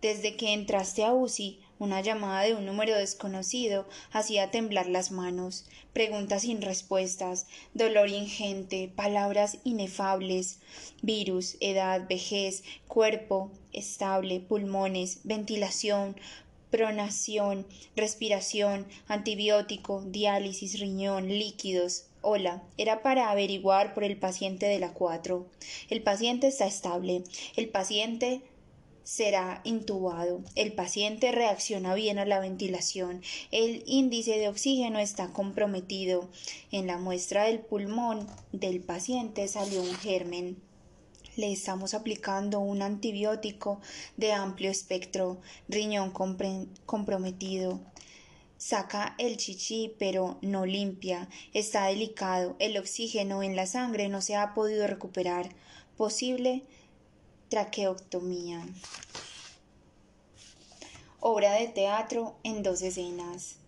Desde 0.05 0.37
que 0.37 0.53
entraste 0.53 1.03
a 1.03 1.15
UCI, 1.15 1.61
una 1.79 2.03
llamada 2.03 2.43
de 2.43 2.53
un 2.53 2.67
número 2.67 2.95
desconocido 2.95 3.89
hacía 4.13 4.51
temblar 4.51 4.87
las 4.87 5.11
manos, 5.11 5.65
preguntas 5.95 6.43
sin 6.43 6.61
respuestas, 6.61 7.47
dolor 7.73 8.11
ingente, 8.11 8.93
palabras 8.95 9.61
inefables, 9.65 10.59
virus, 11.01 11.57
edad, 11.61 12.07
vejez, 12.07 12.65
cuerpo 12.87 13.51
estable, 13.73 14.41
pulmones, 14.41 15.21
ventilación, 15.25 16.17
pronación, 16.69 17.67
respiración, 17.97 18.87
antibiótico, 19.09 20.03
diálisis, 20.07 20.81
riñón, 20.81 21.29
líquidos. 21.29 22.09
Hola, 22.21 22.63
era 22.77 23.03
para 23.03 23.31
averiguar 23.31 23.95
por 23.95 24.05
el 24.05 24.19
paciente 24.19 24.67
de 24.67 24.81
la 24.81 24.93
4. 24.93 25.47
El 25.89 26.03
paciente 26.03 26.49
está 26.49 26.67
estable. 26.67 27.25
El 27.57 27.71
paciente 27.71 28.43
será 29.05 29.61
intubado. 29.65 30.41
El 30.57 30.73
paciente 30.73 31.31
reacciona 31.31 31.95
bien 31.95 32.19
a 32.19 32.25
la 32.25 32.41
ventilación. 32.41 33.23
El 33.53 33.85
índice 33.87 34.39
de 34.39 34.49
oxígeno 34.49 34.99
está 34.99 35.33
comprometido. 35.33 36.29
En 36.73 36.87
la 36.87 36.99
muestra 36.99 37.45
del 37.45 37.61
pulmón 37.61 38.27
del 38.53 38.81
paciente 38.81 39.47
salió 39.47 39.83
un 39.83 39.95
germen. 39.95 40.57
Le 41.37 41.53
estamos 41.53 41.95
aplicando 41.95 42.61
un 42.61 42.81
antibiótico 42.81 43.81
de 44.17 44.33
amplio 44.33 44.71
espectro, 44.71 45.41
riñón 45.69 46.13
comprometido. 46.87 47.81
Saca 48.57 49.15
el 49.19 49.37
chichi, 49.37 49.95
pero 49.99 50.39
no 50.41 50.65
limpia. 50.65 51.29
Está 51.53 51.87
delicado. 51.87 52.57
El 52.61 52.79
oxígeno 52.79 53.43
en 53.43 53.57
la 53.57 53.67
sangre 53.67 54.09
no 54.09 54.23
se 54.23 54.37
ha 54.37 54.55
podido 54.55 54.87
recuperar. 54.87 55.51
Posible 55.97 56.63
traqueotomía. 57.55 58.67
Obra 61.21 61.53
de 61.53 61.69
teatro 61.69 62.35
en 62.43 62.65
dos 62.65 62.83
escenas. 62.83 63.59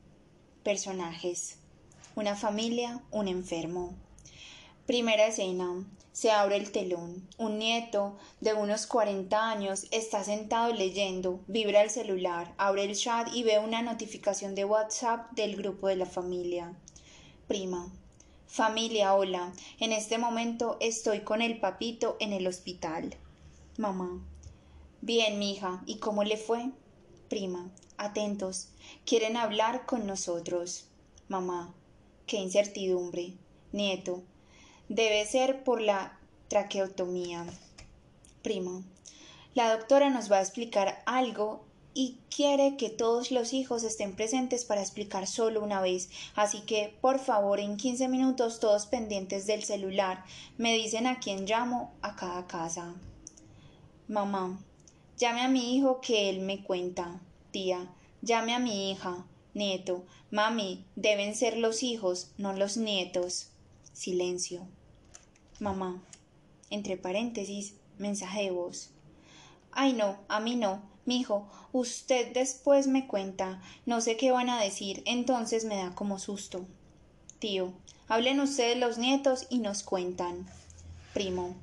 Personajes. 0.64 1.58
Una 2.16 2.34
familia, 2.34 3.00
un 3.12 3.28
enfermo. 3.28 3.94
Primera 4.86 5.28
escena. 5.28 5.86
Se 6.10 6.32
abre 6.32 6.56
el 6.56 6.72
telón. 6.72 7.28
Un 7.38 7.60
nieto 7.60 8.16
de 8.40 8.54
unos 8.54 8.88
40 8.88 9.50
años 9.50 9.86
está 9.92 10.24
sentado 10.24 10.72
leyendo, 10.72 11.44
vibra 11.46 11.80
el 11.82 11.90
celular, 11.90 12.56
abre 12.58 12.82
el 12.82 12.96
chat 12.96 13.28
y 13.32 13.44
ve 13.44 13.60
una 13.60 13.82
notificación 13.82 14.56
de 14.56 14.64
WhatsApp 14.64 15.30
del 15.30 15.54
grupo 15.54 15.86
de 15.86 15.94
la 15.94 16.06
familia. 16.06 16.76
Prima. 17.46 17.88
Familia, 18.48 19.14
hola. 19.14 19.52
En 19.78 19.92
este 19.92 20.18
momento 20.18 20.76
estoy 20.80 21.20
con 21.20 21.40
el 21.40 21.60
papito 21.60 22.16
en 22.18 22.32
el 22.32 22.48
hospital. 22.48 23.16
Mamá. 23.78 24.22
Bien, 25.02 25.38
mija. 25.38 25.82
¿Y 25.84 25.96
cómo 25.98 26.24
le 26.24 26.38
fue? 26.38 26.70
Prima. 27.28 27.70
Atentos. 27.98 28.68
Quieren 29.04 29.36
hablar 29.36 29.84
con 29.84 30.06
nosotros. 30.06 30.88
Mamá. 31.28 31.74
Qué 32.26 32.38
incertidumbre. 32.38 33.34
Nieto. 33.72 34.22
Debe 34.88 35.26
ser 35.26 35.62
por 35.62 35.82
la 35.82 36.18
traqueotomía. 36.48 37.44
Prima. 38.42 38.82
La 39.54 39.76
doctora 39.76 40.08
nos 40.08 40.32
va 40.32 40.38
a 40.38 40.42
explicar 40.42 41.02
algo 41.04 41.66
y 41.92 42.18
quiere 42.34 42.76
que 42.76 42.88
todos 42.88 43.30
los 43.30 43.52
hijos 43.52 43.82
estén 43.82 44.16
presentes 44.16 44.64
para 44.64 44.80
explicar 44.80 45.26
solo 45.26 45.62
una 45.62 45.80
vez. 45.80 46.08
Así 46.34 46.60
que, 46.60 46.96
por 47.00 47.18
favor, 47.18 47.60
en 47.60 47.76
15 47.76 48.08
minutos 48.08 48.58
todos 48.58 48.86
pendientes 48.86 49.46
del 49.46 49.64
celular. 49.64 50.24
Me 50.56 50.74
dicen 50.74 51.06
a 51.06 51.20
quién 51.20 51.44
llamo 51.44 51.92
a 52.00 52.16
cada 52.16 52.46
casa. 52.46 52.94
Mamá, 54.08 54.60
llame 55.18 55.40
a 55.40 55.48
mi 55.48 55.74
hijo 55.76 56.00
que 56.00 56.30
él 56.30 56.40
me 56.40 56.62
cuenta. 56.62 57.20
Tía, 57.50 57.92
llame 58.22 58.54
a 58.54 58.60
mi 58.60 58.92
hija. 58.92 59.26
Nieto, 59.52 60.04
mami, 60.30 60.84
deben 60.94 61.34
ser 61.34 61.56
los 61.56 61.82
hijos, 61.82 62.30
no 62.38 62.52
los 62.52 62.76
nietos. 62.76 63.48
Silencio. 63.92 64.68
Mamá, 65.58 66.00
entre 66.70 66.96
paréntesis, 66.96 67.74
mensaje 67.98 68.42
de 68.42 68.50
voz. 68.52 68.90
Ay, 69.72 69.92
no, 69.92 70.18
a 70.28 70.38
mí 70.38 70.54
no. 70.54 70.82
Mi 71.04 71.18
hijo, 71.18 71.48
usted 71.72 72.32
después 72.32 72.86
me 72.86 73.08
cuenta. 73.08 73.60
No 73.86 74.00
sé 74.00 74.16
qué 74.16 74.30
van 74.30 74.50
a 74.50 74.60
decir, 74.60 75.02
entonces 75.06 75.64
me 75.64 75.78
da 75.78 75.96
como 75.96 76.20
susto. 76.20 76.64
Tío, 77.40 77.72
hablen 78.06 78.38
ustedes 78.38 78.78
los 78.78 78.98
nietos 78.98 79.46
y 79.50 79.58
nos 79.58 79.82
cuentan. 79.82 80.46
Primo, 81.12 81.56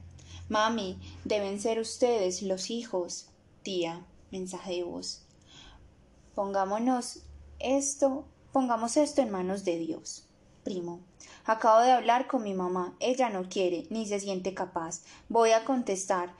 Mami, 0.49 0.99
deben 1.23 1.59
ser 1.59 1.79
ustedes 1.79 2.41
los 2.41 2.69
hijos. 2.69 3.29
Tía, 3.63 4.05
mensaje 4.31 4.73
de 4.73 4.83
voz. 4.83 5.23
Pongámonos 6.35 7.19
esto, 7.59 8.25
pongamos 8.51 8.97
esto 8.97 9.21
en 9.21 9.31
manos 9.31 9.63
de 9.63 9.77
Dios. 9.77 10.25
Primo, 10.63 10.99
acabo 11.45 11.81
de 11.81 11.91
hablar 11.91 12.27
con 12.27 12.43
mi 12.43 12.53
mamá. 12.53 12.95
Ella 12.99 13.29
no 13.29 13.47
quiere 13.49 13.85
ni 13.89 14.05
se 14.05 14.19
siente 14.19 14.53
capaz. 14.53 15.01
Voy 15.29 15.51
a 15.51 15.65
contestar, 15.65 16.33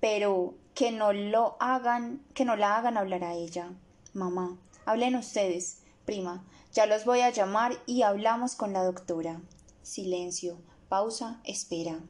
pero 0.00 0.54
que 0.74 0.92
no 0.92 1.12
lo 1.12 1.56
hagan, 1.60 2.22
que 2.34 2.44
no 2.44 2.56
la 2.56 2.76
hagan 2.76 2.96
hablar 2.96 3.24
a 3.24 3.34
ella. 3.34 3.70
Mamá, 4.14 4.58
hablen 4.86 5.16
ustedes. 5.16 5.78
Prima, 6.04 6.44
ya 6.72 6.86
los 6.86 7.04
voy 7.04 7.20
a 7.20 7.30
llamar 7.30 7.78
y 7.86 8.02
hablamos 8.02 8.54
con 8.56 8.72
la 8.72 8.84
doctora. 8.84 9.40
Silencio, 9.82 10.58
pausa, 10.88 11.40
espera. 11.44 12.00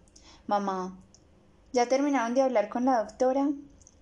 Mamá, 0.47 0.99
¿Ya 1.73 1.89
terminaron 1.89 2.35
de 2.35 2.43
hablar 2.43 2.69
con 2.69 2.85
la 2.85 3.03
doctora? 3.03 3.49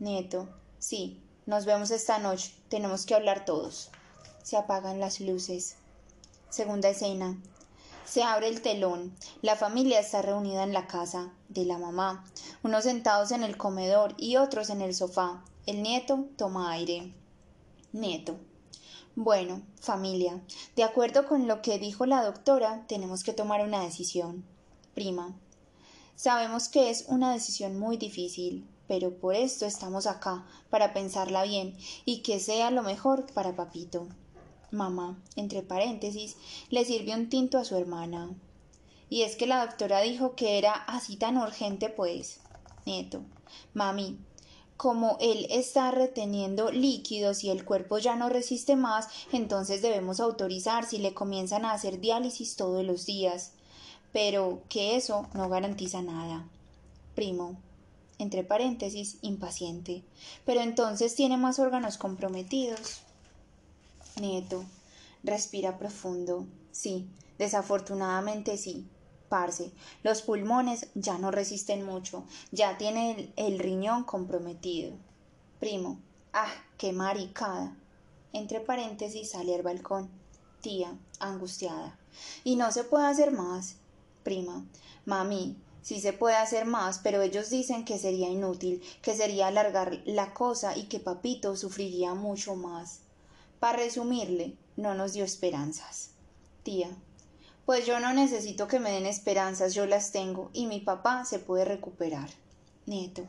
Nieto. 0.00 0.48
Sí, 0.80 1.22
nos 1.46 1.66
vemos 1.66 1.92
esta 1.92 2.18
noche. 2.18 2.52
Tenemos 2.68 3.06
que 3.06 3.14
hablar 3.14 3.44
todos. 3.44 3.90
Se 4.42 4.56
apagan 4.56 4.98
las 4.98 5.20
luces. 5.20 5.76
Segunda 6.48 6.88
escena. 6.88 7.40
Se 8.04 8.24
abre 8.24 8.48
el 8.48 8.60
telón. 8.60 9.14
La 9.40 9.54
familia 9.54 10.00
está 10.00 10.20
reunida 10.20 10.64
en 10.64 10.72
la 10.72 10.88
casa 10.88 11.32
de 11.48 11.64
la 11.64 11.78
mamá, 11.78 12.24
unos 12.64 12.82
sentados 12.82 13.30
en 13.30 13.44
el 13.44 13.56
comedor 13.56 14.14
y 14.18 14.36
otros 14.36 14.68
en 14.70 14.80
el 14.80 14.92
sofá. 14.92 15.44
El 15.64 15.84
nieto 15.84 16.26
toma 16.36 16.72
aire. 16.72 17.14
Nieto. 17.92 18.36
Bueno, 19.14 19.62
familia, 19.80 20.40
de 20.74 20.82
acuerdo 20.82 21.28
con 21.28 21.46
lo 21.46 21.62
que 21.62 21.78
dijo 21.78 22.04
la 22.04 22.24
doctora, 22.24 22.84
tenemos 22.88 23.22
que 23.22 23.32
tomar 23.32 23.60
una 23.60 23.80
decisión. 23.80 24.44
Prima. 24.94 25.36
Sabemos 26.22 26.68
que 26.68 26.90
es 26.90 27.06
una 27.08 27.32
decisión 27.32 27.78
muy 27.78 27.96
difícil, 27.96 28.68
pero 28.86 29.10
por 29.10 29.34
esto 29.34 29.64
estamos 29.64 30.06
acá, 30.06 30.44
para 30.68 30.92
pensarla 30.92 31.44
bien 31.44 31.74
y 32.04 32.18
que 32.18 32.40
sea 32.40 32.70
lo 32.70 32.82
mejor 32.82 33.24
para 33.32 33.56
papito. 33.56 34.06
Mamá, 34.70 35.18
entre 35.36 35.62
paréntesis, 35.62 36.36
le 36.68 36.84
sirvió 36.84 37.14
un 37.14 37.30
tinto 37.30 37.56
a 37.56 37.64
su 37.64 37.74
hermana. 37.74 38.34
Y 39.08 39.22
es 39.22 39.34
que 39.34 39.46
la 39.46 39.64
doctora 39.64 40.02
dijo 40.02 40.34
que 40.34 40.58
era 40.58 40.74
así 40.74 41.16
tan 41.16 41.38
urgente, 41.38 41.88
pues. 41.88 42.40
Nieto, 42.84 43.22
mami, 43.72 44.18
como 44.76 45.16
él 45.20 45.46
está 45.48 45.90
reteniendo 45.90 46.70
líquidos 46.70 47.44
y 47.44 47.48
el 47.48 47.64
cuerpo 47.64 47.96
ya 47.96 48.14
no 48.14 48.28
resiste 48.28 48.76
más, 48.76 49.08
entonces 49.32 49.80
debemos 49.80 50.20
autorizar 50.20 50.84
si 50.84 50.98
le 50.98 51.14
comienzan 51.14 51.64
a 51.64 51.72
hacer 51.72 51.98
diálisis 51.98 52.56
todos 52.56 52.84
los 52.84 53.06
días 53.06 53.54
pero 54.12 54.62
que 54.68 54.96
eso 54.96 55.28
no 55.34 55.48
garantiza 55.48 56.02
nada. 56.02 56.46
Primo, 57.14 57.56
entre 58.18 58.44
paréntesis, 58.44 59.18
impaciente, 59.22 60.04
pero 60.44 60.60
entonces 60.60 61.14
tiene 61.14 61.36
más 61.36 61.58
órganos 61.58 61.96
comprometidos. 61.96 63.02
Nieto, 64.20 64.64
respira 65.22 65.78
profundo. 65.78 66.46
Sí, 66.72 67.08
desafortunadamente 67.38 68.56
sí. 68.56 68.86
Parce, 69.28 69.70
los 70.02 70.22
pulmones 70.22 70.88
ya 70.94 71.16
no 71.16 71.30
resisten 71.30 71.86
mucho, 71.86 72.24
ya 72.50 72.76
tiene 72.78 73.12
el, 73.12 73.32
el 73.36 73.58
riñón 73.60 74.02
comprometido. 74.02 74.92
Primo, 75.60 76.00
ah, 76.32 76.52
qué 76.78 76.92
maricada. 76.92 77.76
Entre 78.32 78.60
paréntesis 78.60 79.30
sale 79.30 79.54
al 79.54 79.62
balcón. 79.62 80.10
Tía, 80.60 80.98
angustiada. 81.20 81.98
Y 82.44 82.56
no 82.56 82.70
se 82.72 82.84
puede 82.84 83.06
hacer 83.06 83.30
más. 83.30 83.76
Prima. 84.22 84.64
Mami, 85.06 85.56
Sí 85.82 86.00
se 86.00 86.12
puede 86.12 86.36
hacer 86.36 86.66
más, 86.66 86.98
pero 86.98 87.22
ellos 87.22 87.48
dicen 87.48 87.84
que 87.84 87.98
sería 87.98 88.28
inútil, 88.28 88.82
que 89.02 89.16
sería 89.16 89.46
alargar 89.46 90.02
la 90.04 90.34
cosa 90.34 90.76
y 90.76 90.84
que 90.84 91.00
papito 91.00 91.56
sufriría 91.56 92.14
mucho 92.14 92.54
más. 92.54 93.00
Para 93.60 93.78
resumirle, 93.78 94.56
no 94.76 94.94
nos 94.94 95.14
dio 95.14 95.24
esperanzas. 95.24 96.10
Tía, 96.62 96.90
pues 97.64 97.86
yo 97.86 97.98
no 98.00 98.12
necesito 98.12 98.68
que 98.68 98.78
me 98.78 98.90
den 98.92 99.06
esperanzas, 99.06 99.74
yo 99.74 99.86
las 99.86 100.12
tengo, 100.12 100.50
y 100.52 100.66
mi 100.66 100.80
papá 100.80 101.24
se 101.24 101.38
puede 101.38 101.64
recuperar. 101.64 102.28
Nieto, 102.84 103.22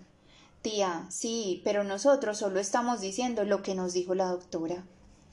tía, 0.62 1.06
sí, 1.10 1.62
pero 1.64 1.84
nosotros 1.86 2.38
solo 2.38 2.60
estamos 2.60 3.00
diciendo 3.00 3.46
lo 3.46 3.64
que 3.64 3.76
nos 3.76 3.94
dijo 3.94 4.14
la 4.14 4.26
doctora. 4.26 4.84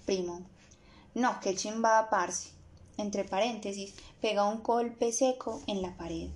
Primo, 0.07 0.42
no, 1.15 1.41
que 1.41 1.57
chimba 1.57 2.08
parce. 2.10 2.51
Entre 2.98 3.24
paréntesis, 3.24 3.94
pega 4.20 4.44
un 4.44 4.62
golpe 4.62 5.12
seco 5.12 5.62
en 5.66 5.81
la 5.81 5.97
pared. 5.97 6.28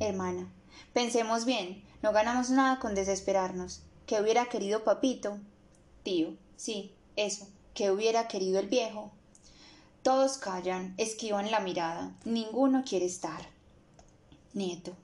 Hermana, 0.00 0.50
pensemos 0.92 1.44
bien, 1.44 1.84
no 2.02 2.12
ganamos 2.12 2.50
nada 2.50 2.78
con 2.78 2.94
desesperarnos. 2.94 3.82
¿Qué 4.06 4.20
hubiera 4.20 4.46
querido 4.46 4.84
papito? 4.84 5.38
Tío, 6.04 6.36
sí, 6.56 6.94
eso, 7.16 7.48
¿qué 7.74 7.90
hubiera 7.90 8.28
querido 8.28 8.60
el 8.60 8.68
viejo? 8.68 9.12
Todos 10.02 10.38
callan, 10.38 10.94
esquivan 10.98 11.50
la 11.50 11.60
mirada, 11.60 12.16
ninguno 12.24 12.84
quiere 12.86 13.06
estar. 13.06 13.48
Nieto. 14.52 14.94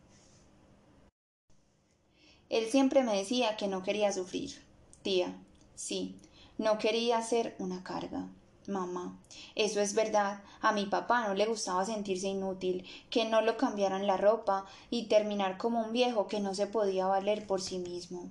Él 2.50 2.68
siempre 2.70 3.02
me 3.02 3.16
decía 3.16 3.56
que 3.56 3.66
no 3.66 3.82
quería 3.82 4.12
sufrir. 4.12 4.62
Tía, 5.02 5.34
sí, 5.74 6.16
no 6.58 6.78
quería 6.78 7.22
ser 7.22 7.56
una 7.58 7.82
carga. 7.82 8.28
Mamá, 8.70 9.19
eso 9.56 9.81
es 9.81 9.94
verdad. 9.94 10.44
A 10.60 10.70
mi 10.70 10.86
papá 10.86 11.26
no 11.26 11.35
le 11.35 11.47
gustaba 11.47 11.85
sentirse 11.85 12.28
inútil, 12.28 12.86
que 13.10 13.24
no 13.24 13.40
lo 13.40 13.56
cambiaran 13.56 14.06
la 14.06 14.17
ropa 14.17 14.65
y 14.90 15.06
terminar 15.06 15.58
como 15.58 15.83
un 15.83 15.92
viejo 15.92 16.28
que 16.28 16.38
no 16.38 16.54
se 16.54 16.69
podía 16.69 17.08
valer 17.08 17.49
por 17.49 17.60
sí 17.60 17.78
mismo. 17.78 18.31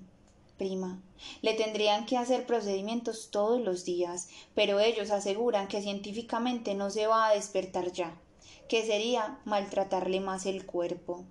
Prima, 0.56 1.02
le 1.42 1.52
tendrían 1.52 2.06
que 2.06 2.16
hacer 2.16 2.46
procedimientos 2.46 3.28
todos 3.30 3.60
los 3.60 3.84
días, 3.84 4.30
pero 4.54 4.80
ellos 4.80 5.10
aseguran 5.10 5.68
que 5.68 5.82
científicamente 5.82 6.74
no 6.74 6.88
se 6.88 7.06
va 7.06 7.28
a 7.28 7.34
despertar 7.34 7.92
ya, 7.92 8.18
que 8.66 8.86
sería 8.86 9.40
maltratarle 9.44 10.20
más 10.20 10.46
el 10.46 10.64
cuerpo. 10.64 11.26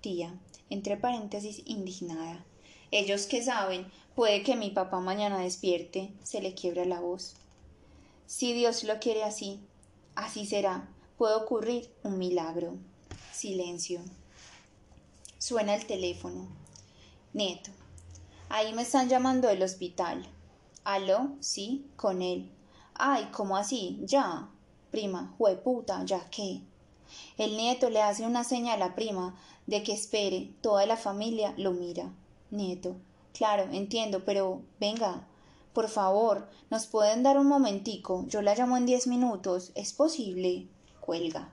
Tía, 0.00 0.40
entre 0.70 0.96
paréntesis, 0.96 1.62
indignada. 1.66 2.46
Ellos 2.90 3.26
que 3.26 3.42
saben, 3.42 3.92
puede 4.14 4.42
que 4.42 4.56
mi 4.56 4.70
papá 4.70 5.00
mañana 5.00 5.40
despierte, 5.40 6.14
se 6.22 6.40
le 6.40 6.54
quiebra 6.54 6.86
la 6.86 7.00
voz. 7.00 7.34
Si 8.28 8.52
Dios 8.52 8.84
lo 8.84 9.00
quiere 9.00 9.24
así, 9.24 9.58
así 10.14 10.44
será. 10.44 10.86
Puede 11.16 11.34
ocurrir 11.34 11.90
un 12.02 12.18
milagro. 12.18 12.74
Silencio. 13.32 14.02
Suena 15.38 15.74
el 15.74 15.86
teléfono. 15.86 16.46
Nieto. 17.32 17.70
Ahí 18.50 18.74
me 18.74 18.82
están 18.82 19.08
llamando 19.08 19.48
del 19.48 19.62
hospital. 19.62 20.28
¿Aló? 20.84 21.30
Sí, 21.40 21.86
con 21.96 22.20
él. 22.20 22.52
Ay, 22.92 23.30
¿cómo 23.32 23.56
así? 23.56 23.98
Ya. 24.02 24.50
Prima, 24.90 25.34
jueputa, 25.38 26.04
¿ya 26.04 26.28
qué? 26.28 26.60
El 27.38 27.56
nieto 27.56 27.88
le 27.88 28.02
hace 28.02 28.26
una 28.26 28.44
seña 28.44 28.74
a 28.74 28.78
la 28.78 28.94
prima 28.94 29.40
de 29.66 29.82
que 29.82 29.94
espere. 29.94 30.50
Toda 30.60 30.84
la 30.84 30.98
familia 30.98 31.54
lo 31.56 31.72
mira. 31.72 32.12
Nieto. 32.50 32.94
Claro, 33.32 33.72
entiendo, 33.72 34.26
pero 34.26 34.60
venga, 34.78 35.26
por 35.78 35.88
favor, 35.88 36.48
¿nos 36.70 36.88
pueden 36.88 37.22
dar 37.22 37.38
un 37.38 37.46
momentico? 37.46 38.24
Yo 38.26 38.42
la 38.42 38.56
llamo 38.56 38.76
en 38.76 38.84
diez 38.84 39.06
minutos. 39.06 39.70
¿Es 39.76 39.92
posible? 39.92 40.66
Cuelga. 40.98 41.52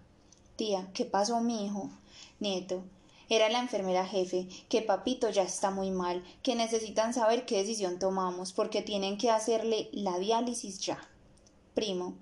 Tía, 0.55 0.89
¿qué 0.95 1.05
pasó, 1.05 1.41
mi 1.41 1.63
hijo? 1.63 1.91
Nieto. 2.39 2.81
Era 3.29 3.49
la 3.49 3.59
enfermera 3.59 4.03
jefe, 4.03 4.47
que 4.67 4.81
papito 4.81 5.29
ya 5.29 5.43
está 5.43 5.69
muy 5.69 5.91
mal, 5.91 6.23
que 6.41 6.55
necesitan 6.55 7.13
saber 7.13 7.45
qué 7.45 7.57
decisión 7.57 7.99
tomamos, 7.99 8.51
porque 8.51 8.81
tienen 8.81 9.19
que 9.19 9.29
hacerle 9.29 9.89
la 9.91 10.17
diálisis 10.17 10.79
ya. 10.79 11.07
Primo. 11.75 12.15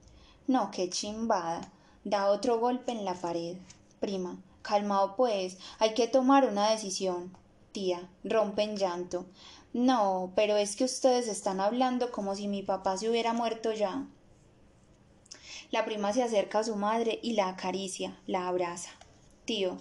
No, 0.46 0.72
qué 0.72 0.90
chimbada. 0.90 1.72
Da 2.04 2.32
otro 2.32 2.60
golpe 2.60 2.92
en 2.92 3.06
la 3.06 3.14
pared. 3.14 3.56
Prima. 4.02 4.38
Calmado 4.62 5.16
pues, 5.16 5.58
hay 5.80 5.94
que 5.94 6.10
tomar 6.10 6.50
una 6.50 6.70
decisión. 6.70 7.32
Tía. 7.72 8.10
Rompe 8.26 8.64
en 8.64 8.76
llanto. 8.76 9.26
No, 9.74 10.32
pero 10.36 10.56
es 10.56 10.76
que 10.76 10.84
ustedes 10.84 11.28
están 11.28 11.60
hablando 11.60 12.12
como 12.12 12.36
si 12.36 12.48
mi 12.48 12.62
papá 12.62 12.96
se 12.98 13.10
hubiera 13.10 13.34
muerto 13.34 13.74
ya. 13.74 14.06
La 15.72 15.84
prima 15.84 16.14
se 16.14 16.22
acerca 16.22 16.60
a 16.60 16.64
su 16.64 16.76
madre 16.76 17.20
y 17.24 17.34
la 17.34 17.50
acaricia, 17.50 18.16
la 18.28 18.48
abraza. 18.48 18.92
Tío, 19.46 19.80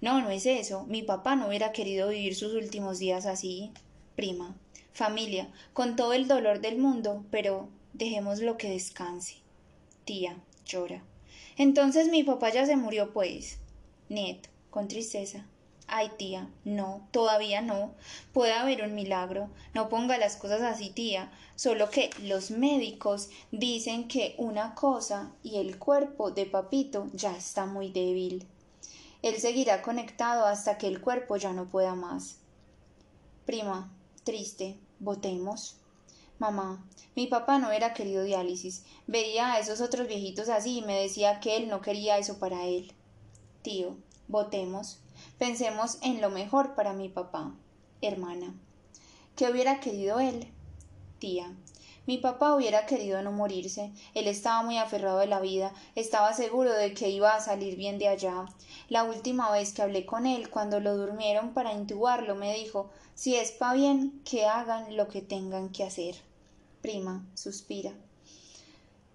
no, 0.00 0.20
no 0.20 0.30
es 0.30 0.46
eso. 0.46 0.84
Mi 0.86 1.02
papá 1.02 1.36
no 1.36 1.46
hubiera 1.46 1.70
querido 1.70 2.08
vivir 2.08 2.34
sus 2.34 2.54
últimos 2.54 2.98
días 2.98 3.26
así. 3.26 3.70
Prima, 4.16 4.56
familia, 4.92 5.52
con 5.72 5.94
todo 5.94 6.12
el 6.12 6.26
dolor 6.26 6.60
del 6.60 6.78
mundo, 6.78 7.24
pero 7.30 7.68
dejémoslo 7.92 8.56
que 8.56 8.70
descanse. 8.70 9.36
Tía, 10.04 10.36
llora. 10.66 11.04
Entonces 11.56 12.08
mi 12.08 12.24
papá 12.24 12.50
ya 12.50 12.66
se 12.66 12.76
murió, 12.76 13.12
pues. 13.12 13.58
Nieto, 14.08 14.48
con 14.70 14.88
tristeza. 14.88 15.46
Ay, 15.92 16.12
tía, 16.16 16.48
no, 16.64 17.08
todavía 17.10 17.62
no. 17.62 17.90
Puede 18.32 18.52
haber 18.52 18.84
un 18.84 18.94
milagro. 18.94 19.50
No 19.74 19.88
ponga 19.88 20.18
las 20.18 20.36
cosas 20.36 20.62
así, 20.62 20.90
tía. 20.90 21.32
Solo 21.56 21.90
que 21.90 22.10
los 22.22 22.52
médicos 22.52 23.28
dicen 23.50 24.06
que 24.06 24.36
una 24.38 24.76
cosa 24.76 25.32
y 25.42 25.56
el 25.56 25.80
cuerpo 25.80 26.30
de 26.30 26.46
papito 26.46 27.08
ya 27.12 27.36
está 27.36 27.66
muy 27.66 27.90
débil. 27.90 28.46
Él 29.22 29.40
seguirá 29.40 29.82
conectado 29.82 30.46
hasta 30.46 30.78
que 30.78 30.86
el 30.86 31.00
cuerpo 31.00 31.36
ya 31.36 31.52
no 31.52 31.68
pueda 31.68 31.96
más. 31.96 32.36
Prima, 33.44 33.92
triste, 34.22 34.78
votemos. 35.00 35.76
Mamá, 36.38 36.86
mi 37.16 37.26
papá 37.26 37.58
no 37.58 37.72
era 37.72 37.94
querido 37.94 38.22
diálisis. 38.22 38.84
Veía 39.08 39.54
a 39.54 39.58
esos 39.58 39.80
otros 39.80 40.06
viejitos 40.06 40.48
así 40.48 40.78
y 40.78 40.82
me 40.82 41.02
decía 41.02 41.40
que 41.40 41.56
él 41.56 41.68
no 41.68 41.80
quería 41.80 42.16
eso 42.16 42.38
para 42.38 42.64
él. 42.64 42.94
Tío, 43.62 43.96
votemos. 44.28 45.00
Pensemos 45.40 45.96
en 46.02 46.20
lo 46.20 46.28
mejor 46.28 46.74
para 46.74 46.92
mi 46.92 47.08
papá. 47.08 47.54
Hermana. 48.02 48.52
¿Qué 49.36 49.50
hubiera 49.50 49.80
querido 49.80 50.20
él? 50.20 50.52
Tía. 51.18 51.56
Mi 52.06 52.18
papá 52.18 52.54
hubiera 52.54 52.84
querido 52.84 53.22
no 53.22 53.32
morirse. 53.32 53.90
Él 54.12 54.26
estaba 54.26 54.62
muy 54.62 54.76
aferrado 54.76 55.18
de 55.18 55.28
la 55.28 55.40
vida, 55.40 55.72
estaba 55.94 56.34
seguro 56.34 56.74
de 56.74 56.92
que 56.92 57.08
iba 57.08 57.34
a 57.34 57.40
salir 57.40 57.76
bien 57.76 57.98
de 57.98 58.08
allá. 58.08 58.44
La 58.90 59.04
última 59.04 59.50
vez 59.50 59.72
que 59.72 59.80
hablé 59.80 60.04
con 60.04 60.26
él, 60.26 60.50
cuando 60.50 60.78
lo 60.78 60.94
durmieron 60.94 61.54
para 61.54 61.72
intubarlo, 61.72 62.34
me 62.34 62.54
dijo 62.54 62.90
si 63.14 63.36
es 63.36 63.50
pa 63.50 63.72
bien, 63.72 64.20
que 64.26 64.44
hagan 64.44 64.94
lo 64.94 65.08
que 65.08 65.22
tengan 65.22 65.70
que 65.70 65.84
hacer. 65.84 66.16
Prima, 66.82 67.24
suspira. 67.32 67.94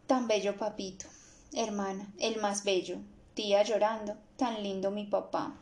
Tan 0.08 0.28
bello 0.28 0.58
papito. 0.58 1.06
Hermana, 1.54 2.12
el 2.18 2.42
más 2.42 2.64
bello. 2.64 2.98
Tía 3.36 3.62
llorando. 3.62 4.18
Tan 4.38 4.64
lindo 4.64 4.90
mi 4.90 5.06
papá. 5.06 5.56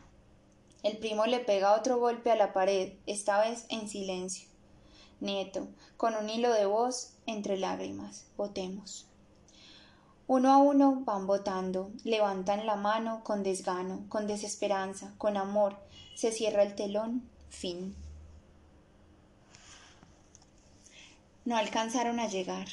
El 0.84 0.98
primo 0.98 1.24
le 1.24 1.40
pega 1.40 1.74
otro 1.74 1.98
golpe 1.98 2.30
a 2.30 2.36
la 2.36 2.52
pared, 2.52 2.92
esta 3.06 3.40
vez 3.40 3.64
en 3.70 3.88
silencio. 3.88 4.46
Nieto, 5.18 5.68
con 5.96 6.14
un 6.14 6.28
hilo 6.28 6.52
de 6.52 6.66
voz 6.66 7.14
entre 7.24 7.56
lágrimas, 7.56 8.26
votemos. 8.36 9.06
Uno 10.26 10.52
a 10.52 10.58
uno 10.58 11.00
van 11.06 11.26
votando, 11.26 11.90
levantan 12.04 12.66
la 12.66 12.76
mano 12.76 13.24
con 13.24 13.42
desgano, 13.42 14.04
con 14.10 14.26
desesperanza, 14.26 15.14
con 15.16 15.38
amor, 15.38 15.78
se 16.14 16.32
cierra 16.32 16.62
el 16.62 16.74
telón, 16.74 17.26
fin. 17.48 17.96
No 21.46 21.56
alcanzaron 21.56 22.20
a 22.20 22.28
llegar. 22.28 22.68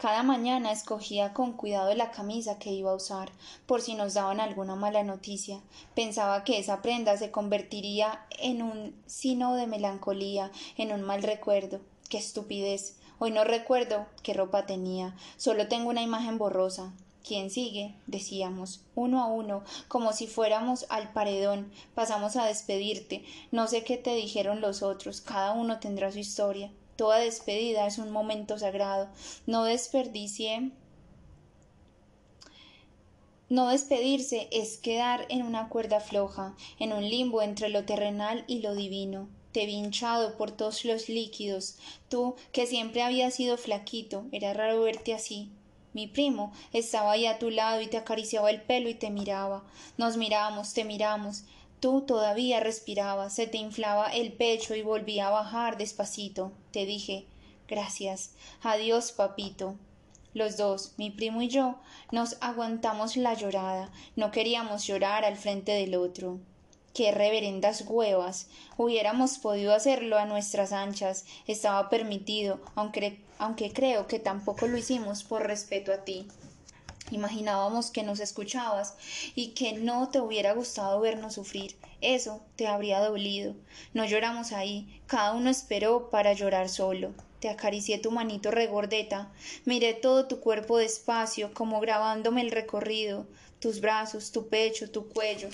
Cada 0.00 0.22
mañana 0.22 0.72
escogía 0.72 1.34
con 1.34 1.52
cuidado 1.52 1.94
la 1.94 2.10
camisa 2.10 2.58
que 2.58 2.72
iba 2.72 2.90
a 2.90 2.94
usar, 2.94 3.30
por 3.66 3.82
si 3.82 3.94
nos 3.94 4.14
daban 4.14 4.40
alguna 4.40 4.74
mala 4.74 5.02
noticia. 5.02 5.60
Pensaba 5.94 6.42
que 6.42 6.58
esa 6.58 6.80
prenda 6.80 7.18
se 7.18 7.30
convertiría 7.30 8.24
en 8.38 8.62
un 8.62 8.98
sino 9.04 9.54
de 9.56 9.66
melancolía, 9.66 10.52
en 10.78 10.92
un 10.92 11.02
mal 11.02 11.22
recuerdo. 11.22 11.80
¡Qué 12.08 12.16
estupidez! 12.16 12.96
Hoy 13.18 13.30
no 13.30 13.44
recuerdo 13.44 14.06
qué 14.22 14.32
ropa 14.32 14.64
tenía, 14.64 15.14
solo 15.36 15.68
tengo 15.68 15.90
una 15.90 16.00
imagen 16.00 16.38
borrosa. 16.38 16.94
¿Quién 17.22 17.50
sigue? 17.50 17.94
decíamos, 18.06 18.80
uno 18.94 19.22
a 19.22 19.26
uno, 19.26 19.64
como 19.88 20.14
si 20.14 20.26
fuéramos 20.26 20.86
al 20.88 21.12
paredón. 21.12 21.70
Pasamos 21.94 22.36
a 22.36 22.46
despedirte. 22.46 23.22
No 23.50 23.66
sé 23.66 23.84
qué 23.84 23.98
te 23.98 24.14
dijeron 24.14 24.62
los 24.62 24.82
otros, 24.82 25.20
cada 25.20 25.52
uno 25.52 25.78
tendrá 25.78 26.10
su 26.10 26.20
historia. 26.20 26.72
Toda 27.00 27.16
despedida 27.16 27.86
es 27.86 27.96
un 27.96 28.10
momento 28.10 28.58
sagrado. 28.58 29.08
No 29.46 29.64
desperdicie. 29.64 30.70
No 33.48 33.68
despedirse 33.68 34.48
es 34.52 34.76
quedar 34.76 35.24
en 35.30 35.40
una 35.40 35.70
cuerda 35.70 36.00
floja, 36.00 36.54
en 36.78 36.92
un 36.92 37.08
limbo 37.08 37.40
entre 37.40 37.70
lo 37.70 37.86
terrenal 37.86 38.44
y 38.46 38.58
lo 38.58 38.74
divino. 38.74 39.30
Te 39.52 39.64
vi 39.64 39.76
hinchado 39.76 40.36
por 40.36 40.50
todos 40.50 40.84
los 40.84 41.08
líquidos. 41.08 41.78
Tú, 42.10 42.36
que 42.52 42.66
siempre 42.66 43.00
habías 43.00 43.32
sido 43.32 43.56
flaquito, 43.56 44.26
era 44.30 44.52
raro 44.52 44.82
verte 44.82 45.14
así. 45.14 45.50
Mi 45.94 46.06
primo 46.06 46.52
estaba 46.74 47.12
ahí 47.12 47.24
a 47.24 47.38
tu 47.38 47.48
lado 47.48 47.80
y 47.80 47.86
te 47.86 47.96
acariciaba 47.96 48.50
el 48.50 48.60
pelo 48.60 48.90
y 48.90 48.94
te 48.94 49.08
miraba. 49.08 49.64
Nos 49.96 50.18
mirábamos, 50.18 50.74
te 50.74 50.84
miramos. 50.84 51.44
Tú 51.80 52.02
todavía 52.02 52.60
respirabas, 52.60 53.34
se 53.34 53.46
te 53.46 53.56
inflaba 53.56 54.08
el 54.08 54.32
pecho 54.32 54.74
y 54.74 54.82
volvía 54.82 55.28
a 55.28 55.30
bajar 55.30 55.78
despacito. 55.78 56.52
Te 56.72 56.84
dije, 56.84 57.24
gracias. 57.68 58.32
Adiós, 58.62 59.12
papito. 59.12 59.76
Los 60.34 60.58
dos, 60.58 60.92
mi 60.98 61.10
primo 61.10 61.40
y 61.40 61.48
yo, 61.48 61.76
nos 62.12 62.36
aguantamos 62.42 63.16
la 63.16 63.32
llorada. 63.32 63.90
No 64.14 64.30
queríamos 64.30 64.86
llorar 64.86 65.24
al 65.24 65.38
frente 65.38 65.72
del 65.72 65.94
otro. 65.94 66.38
Qué 66.92 67.12
reverendas 67.12 67.84
huevas. 67.88 68.48
Hubiéramos 68.76 69.38
podido 69.38 69.72
hacerlo 69.72 70.18
a 70.18 70.26
nuestras 70.26 70.72
anchas. 70.72 71.24
Estaba 71.46 71.88
permitido, 71.88 72.60
aunque, 72.74 73.20
aunque 73.38 73.72
creo 73.72 74.06
que 74.06 74.18
tampoco 74.18 74.66
lo 74.66 74.76
hicimos 74.76 75.24
por 75.24 75.46
respeto 75.46 75.92
a 75.92 76.04
ti. 76.04 76.28
Imaginábamos 77.10 77.90
que 77.90 78.02
nos 78.02 78.20
escuchabas 78.20 78.94
y 79.34 79.48
que 79.48 79.72
no 79.72 80.08
te 80.08 80.20
hubiera 80.20 80.52
gustado 80.52 81.00
vernos 81.00 81.34
sufrir. 81.34 81.76
Eso 82.00 82.40
te 82.56 82.66
habría 82.66 83.00
dolido. 83.00 83.54
No 83.94 84.04
lloramos 84.04 84.52
ahí. 84.52 85.00
Cada 85.06 85.34
uno 85.34 85.50
esperó 85.50 86.10
para 86.10 86.32
llorar 86.32 86.68
solo. 86.68 87.12
Te 87.40 87.48
acaricié 87.48 87.98
tu 87.98 88.10
manito 88.10 88.50
regordeta. 88.50 89.32
Miré 89.64 89.94
todo 89.94 90.26
tu 90.26 90.40
cuerpo 90.40 90.76
despacio, 90.78 91.52
como 91.54 91.80
grabándome 91.80 92.42
el 92.42 92.50
recorrido. 92.50 93.26
Tus 93.58 93.80
brazos, 93.80 94.30
tu 94.30 94.48
pecho, 94.48 94.90
tu 94.90 95.08
cuello. 95.08 95.48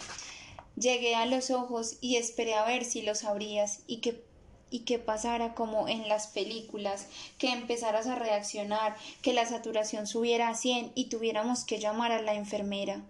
Llegué 0.76 1.14
a 1.14 1.26
los 1.26 1.50
ojos 1.50 1.96
y 2.00 2.16
esperé 2.16 2.54
a 2.54 2.66
ver 2.66 2.84
si 2.84 3.02
los 3.02 3.24
abrías 3.24 3.80
y 3.86 3.98
que 3.98 4.25
y 4.70 4.80
que 4.80 4.98
pasara 4.98 5.54
como 5.54 5.88
en 5.88 6.08
las 6.08 6.26
películas, 6.26 7.06
que 7.38 7.52
empezaras 7.52 8.06
a 8.06 8.16
reaccionar, 8.16 8.96
que 9.22 9.32
la 9.32 9.46
saturación 9.46 10.06
subiera 10.06 10.48
a 10.48 10.54
100 10.54 10.92
y 10.94 11.06
tuviéramos 11.06 11.64
que 11.64 11.78
llamar 11.78 12.12
a 12.12 12.22
la 12.22 12.34
enfermera. 12.34 13.02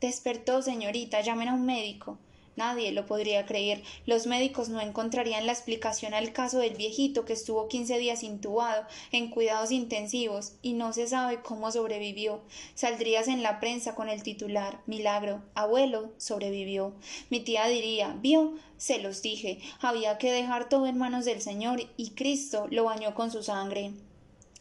Despertó, 0.00 0.62
señorita, 0.62 1.20
llamen 1.20 1.48
a 1.48 1.54
un 1.54 1.66
médico. 1.66 2.18
Nadie 2.60 2.92
lo 2.92 3.06
podría 3.06 3.46
creer. 3.46 3.82
Los 4.04 4.26
médicos 4.26 4.68
no 4.68 4.82
encontrarían 4.82 5.46
la 5.46 5.52
explicación 5.52 6.12
al 6.12 6.34
caso 6.34 6.58
del 6.58 6.74
viejito 6.74 7.24
que 7.24 7.32
estuvo 7.32 7.68
quince 7.68 7.96
días 7.96 8.22
intubado 8.22 8.84
en 9.12 9.30
cuidados 9.30 9.70
intensivos 9.70 10.52
y 10.60 10.74
no 10.74 10.92
se 10.92 11.06
sabe 11.06 11.40
cómo 11.40 11.72
sobrevivió. 11.72 12.42
Saldrías 12.74 13.28
en 13.28 13.42
la 13.42 13.60
prensa 13.60 13.94
con 13.94 14.10
el 14.10 14.22
titular 14.22 14.82
Milagro, 14.84 15.40
abuelo 15.54 16.12
sobrevivió. 16.18 16.92
Mi 17.30 17.40
tía 17.40 17.66
diría 17.66 18.14
¿Vio? 18.20 18.52
Se 18.76 18.98
los 18.98 19.22
dije. 19.22 19.60
Había 19.80 20.18
que 20.18 20.30
dejar 20.30 20.68
todo 20.68 20.86
en 20.86 20.98
manos 20.98 21.24
del 21.24 21.40
Señor 21.40 21.80
y 21.96 22.10
Cristo 22.10 22.66
lo 22.70 22.84
bañó 22.84 23.14
con 23.14 23.30
su 23.30 23.42
sangre 23.42 23.94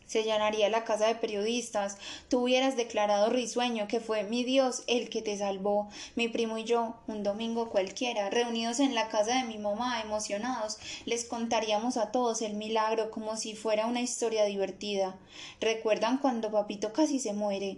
se 0.09 0.24
llenaría 0.24 0.69
la 0.69 0.83
casa 0.85 1.06
de 1.06 1.13
periodistas, 1.13 1.97
tú 2.29 2.40
hubieras 2.42 2.75
declarado 2.75 3.29
risueño 3.29 3.88
que 3.88 3.99
fue 3.99 4.24
mi 4.24 4.43
Dios 4.43 4.83
el 4.88 5.08
que 5.08 5.22
te 5.22 5.38
salvó, 5.38 5.88
mi 6.15 6.27
primo 6.27 6.58
y 6.58 6.63
yo, 6.63 6.95
un 7.06 7.22
domingo 7.22 7.69
cualquiera, 7.69 8.31
reunidos 8.31 8.79
en 8.79 8.95
la 8.95 9.08
casa 9.09 9.35
de 9.35 9.43
mi 9.43 9.59
mamá, 9.59 10.01
emocionados, 10.01 10.79
les 11.06 11.25
contaríamos 11.25 11.95
a 11.95 12.11
todos 12.11 12.42
el 12.42 12.56
milagro 12.56 13.11
como 13.11 13.38
si 13.38 13.53
fuera 13.53 13.85
una 13.85 14.01
historia 14.01 14.45
divertida. 14.45 15.15
¿Recuerdan 15.61 16.17
cuando 16.17 16.51
papito 16.51 16.92
casi 16.92 17.19
se 17.19 17.33
muere? 17.33 17.77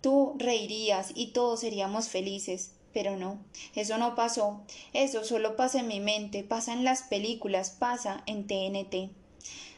Tú 0.00 0.36
reirías 0.38 1.10
y 1.16 1.32
todos 1.32 1.60
seríamos 1.60 2.08
felices. 2.08 2.70
Pero 2.92 3.16
no, 3.16 3.40
eso 3.74 3.98
no 3.98 4.14
pasó. 4.14 4.60
Eso 4.92 5.24
solo 5.24 5.56
pasa 5.56 5.80
en 5.80 5.88
mi 5.88 5.98
mente, 5.98 6.44
pasa 6.44 6.72
en 6.72 6.84
las 6.84 7.02
películas, 7.02 7.70
pasa 7.70 8.22
en 8.26 8.46
TNT. 8.46 9.10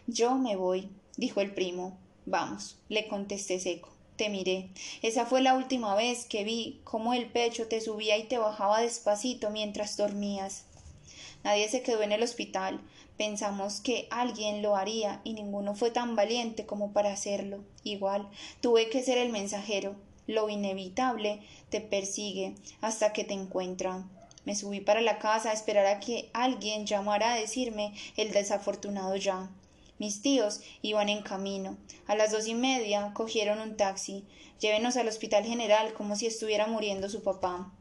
Yo 0.07 0.35
me 0.35 0.55
voy 0.55 0.91
dijo 1.17 1.41
el 1.41 1.53
primo. 1.53 1.99
Vamos, 2.25 2.77
le 2.89 3.09
contesté 3.09 3.61
seco. 3.61 3.91
Te 4.17 4.29
miré. 4.31 4.71
Esa 5.03 5.27
fue 5.27 5.43
la 5.43 5.55
última 5.55 5.95
vez 5.95 6.25
que 6.25 6.43
vi 6.43 6.81
cómo 6.85 7.13
el 7.13 7.27
pecho 7.27 7.69
te 7.69 7.81
subía 7.81 8.17
y 8.17 8.25
te 8.25 8.39
bajaba 8.39 8.81
despacito 8.81 9.51
mientras 9.51 9.97
dormías. 9.97 10.65
Nadie 11.45 11.69
se 11.69 11.83
quedó 11.83 12.03
en 12.03 12.13
el 12.13 12.23
hospital. 12.23 12.81
Pensamos 13.17 13.81
que 13.81 14.09
alguien 14.11 14.63
lo 14.63 14.75
haría 14.75 15.21
y 15.23 15.35
ninguno 15.35 15.75
fue 15.75 15.91
tan 15.91 16.17
valiente 16.17 16.67
como 16.67 16.93
para 16.93 17.13
hacerlo. 17.13 17.63
Igual, 17.85 18.29
tuve 18.61 18.89
que 18.89 19.03
ser 19.03 19.19
el 19.19 19.31
mensajero. 19.31 19.95
Lo 20.27 20.49
inevitable 20.49 21.41
te 21.71 21.81
persigue 21.81 22.55
hasta 22.81 23.13
que 23.13 23.25
te 23.25 23.35
encuentra. 23.35 24.05
Me 24.45 24.57
subí 24.57 24.81
para 24.81 25.01
la 25.01 25.19
casa 25.19 25.51
a 25.51 25.53
esperar 25.53 25.87
a 25.87 26.01
que 26.01 26.31
alguien 26.33 26.87
llamara 26.87 27.33
a 27.33 27.37
decirme 27.37 27.95
el 28.17 28.33
desafortunado 28.33 29.17
ya. 29.17 29.51
Mis 29.99 30.21
tíos 30.21 30.61
iban 30.83 31.09
en 31.09 31.23
camino. 31.23 31.79
A 32.07 32.17
las 32.17 32.33
dos 32.33 32.47
y 32.47 32.55
media 32.55 33.13
cogieron 33.15 33.61
un 33.61 33.77
taxi. 33.77 34.25
Llévenos 34.61 34.97
al 34.97 35.09
hospital 35.09 35.45
general 35.45 35.95
como 35.95 36.17
si 36.17 36.27
estuviera 36.27 36.67
muriendo 36.67 37.09
su 37.09 37.23
papá. 37.23 37.73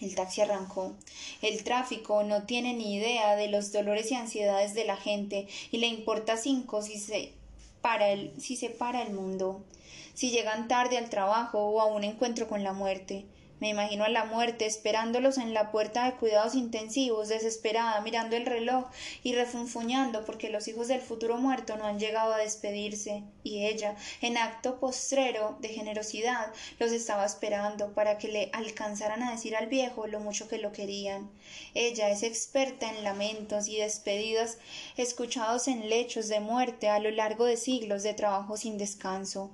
El 0.00 0.14
taxi 0.14 0.42
arrancó. 0.42 0.94
El 1.40 1.64
tráfico 1.64 2.22
no 2.22 2.42
tiene 2.42 2.74
ni 2.74 2.96
idea 2.96 3.34
de 3.36 3.48
los 3.48 3.72
dolores 3.72 4.10
y 4.10 4.14
ansiedades 4.14 4.74
de 4.74 4.84
la 4.84 4.96
gente 4.96 5.46
y 5.70 5.78
le 5.78 5.86
importa 5.86 6.36
cinco 6.36 6.82
si 6.82 6.98
se 6.98 7.32
para 7.80 8.10
el, 8.10 8.32
si 8.38 8.56
se 8.56 8.68
para 8.68 9.02
el 9.02 9.12
mundo, 9.12 9.64
si 10.12 10.30
llegan 10.30 10.68
tarde 10.68 10.98
al 10.98 11.08
trabajo 11.08 11.60
o 11.60 11.80
a 11.80 11.86
un 11.86 12.04
encuentro 12.04 12.48
con 12.48 12.64
la 12.64 12.72
muerte. 12.72 13.24
Me 13.58 13.70
imagino 13.70 14.04
a 14.04 14.10
la 14.10 14.26
muerte 14.26 14.66
esperándolos 14.66 15.38
en 15.38 15.54
la 15.54 15.70
puerta 15.70 16.04
de 16.04 16.16
cuidados 16.18 16.54
intensivos, 16.54 17.28
desesperada, 17.28 18.02
mirando 18.02 18.36
el 18.36 18.44
reloj 18.44 18.84
y 19.22 19.34
refunfuñando 19.34 20.26
porque 20.26 20.50
los 20.50 20.68
hijos 20.68 20.88
del 20.88 21.00
futuro 21.00 21.38
muerto 21.38 21.78
no 21.78 21.86
han 21.86 21.98
llegado 21.98 22.34
a 22.34 22.38
despedirse, 22.38 23.22
y 23.42 23.64
ella, 23.64 23.96
en 24.20 24.36
acto 24.36 24.78
postrero 24.78 25.56
de 25.60 25.70
generosidad, 25.70 26.52
los 26.78 26.92
estaba 26.92 27.24
esperando 27.24 27.94
para 27.94 28.18
que 28.18 28.28
le 28.28 28.50
alcanzaran 28.52 29.22
a 29.22 29.30
decir 29.30 29.56
al 29.56 29.68
viejo 29.68 30.06
lo 30.06 30.20
mucho 30.20 30.48
que 30.48 30.58
lo 30.58 30.72
querían. 30.72 31.30
Ella 31.72 32.10
es 32.10 32.24
experta 32.24 32.90
en 32.90 33.04
lamentos 33.04 33.68
y 33.68 33.78
despedidas 33.78 34.58
escuchados 34.98 35.66
en 35.66 35.88
lechos 35.88 36.28
de 36.28 36.40
muerte 36.40 36.90
a 36.90 36.98
lo 36.98 37.10
largo 37.10 37.46
de 37.46 37.56
siglos 37.56 38.02
de 38.02 38.12
trabajo 38.12 38.58
sin 38.58 38.76
descanso. 38.76 39.50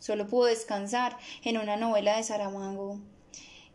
Solo 0.00 0.26
pudo 0.26 0.46
descansar 0.46 1.16
en 1.44 1.56
una 1.56 1.76
novela 1.76 2.16
de 2.16 2.24
Saramago 2.24 2.98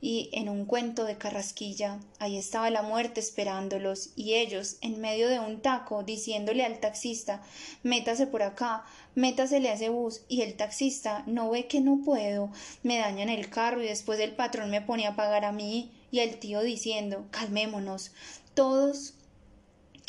y 0.02 0.30
en 0.34 0.50
un 0.50 0.66
cuento 0.66 1.04
de 1.04 1.18
Carrasquilla. 1.18 2.00
Ahí 2.20 2.38
estaba 2.38 2.70
la 2.70 2.82
muerte 2.82 3.20
esperándolos 3.20 4.12
y 4.16 4.36
ellos 4.36 4.78
en 4.82 5.02
medio 5.02 5.28
de 5.28 5.40
un 5.40 5.62
taco 5.62 6.04
diciéndole 6.04 6.64
al 6.64 6.80
taxista 6.80 7.42
métase 7.84 8.28
por 8.28 8.44
acá, 8.44 8.86
métasele 9.16 9.70
a 9.70 9.74
ese 9.74 9.90
bus 9.90 10.22
y 10.28 10.42
el 10.42 10.56
taxista 10.56 11.24
no 11.28 11.50
ve 11.50 11.68
que 11.68 11.82
no 11.82 12.02
puedo, 12.04 12.52
me 12.84 12.98
dañan 12.98 13.30
el 13.30 13.50
carro 13.50 13.84
y 13.84 13.88
después 13.88 14.20
el 14.20 14.36
patrón 14.36 14.70
me 14.70 14.82
pone 14.82 15.08
a 15.08 15.16
pagar 15.16 15.46
a 15.46 15.52
mí 15.52 15.92
y 16.12 16.20
el 16.20 16.40
tío 16.40 16.62
diciendo 16.62 17.28
calmémonos. 17.32 18.12
Todos 18.54 19.14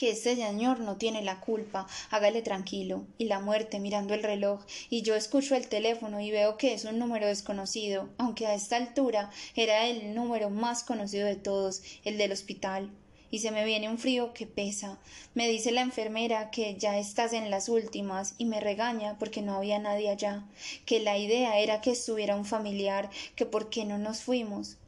que 0.01 0.13
este 0.13 0.35
señor 0.35 0.81
no 0.81 0.97
tiene 0.97 1.21
la 1.21 1.41
culpa, 1.41 1.87
hágale 2.09 2.41
tranquilo. 2.41 3.05
Y 3.19 3.27
la 3.27 3.39
muerte 3.39 3.81
mirando 3.81 4.15
el 4.15 4.23
reloj, 4.23 4.65
y 4.89 5.03
yo 5.03 5.15
escucho 5.15 5.55
el 5.55 5.69
teléfono 5.69 6.23
y 6.23 6.31
veo 6.31 6.57
que 6.57 6.73
es 6.73 6.87
un 6.87 6.99
número 6.99 7.27
desconocido, 7.27 8.09
aunque 8.17 8.47
a 8.47 8.55
esta 8.55 8.77
altura 8.77 9.29
era 9.55 9.89
el 9.89 10.15
número 10.15 10.49
más 10.49 10.85
conocido 10.85 11.27
de 11.27 11.37
todos, 11.37 11.83
el 12.03 12.17
del 12.17 12.33
hospital. 12.33 12.91
Y 13.31 13.41
se 13.41 13.51
me 13.51 13.63
viene 13.67 13.91
un 13.91 13.99
frío 13.99 14.33
que 14.33 14.47
pesa. 14.47 14.99
Me 15.35 15.49
dice 15.49 15.71
la 15.71 15.83
enfermera 15.83 16.51
que 16.51 16.77
ya 16.79 16.97
estás 16.97 17.35
en 17.35 17.51
las 17.51 17.69
últimas 17.69 18.37
y 18.39 18.47
me 18.47 18.59
regaña 18.59 19.19
porque 19.19 19.43
no 19.43 19.55
había 19.55 19.79
nadie 19.81 20.09
allá, 20.09 20.47
que 20.87 21.01
la 21.01 21.19
idea 21.19 21.59
era 21.59 21.83
que 21.83 21.91
estuviera 21.91 22.37
un 22.37 22.47
familiar, 22.47 23.11
que 23.37 23.45
por 23.45 23.69
qué 23.69 23.85
no 23.85 23.99
nos 23.99 24.23
fuimos, 24.23 24.79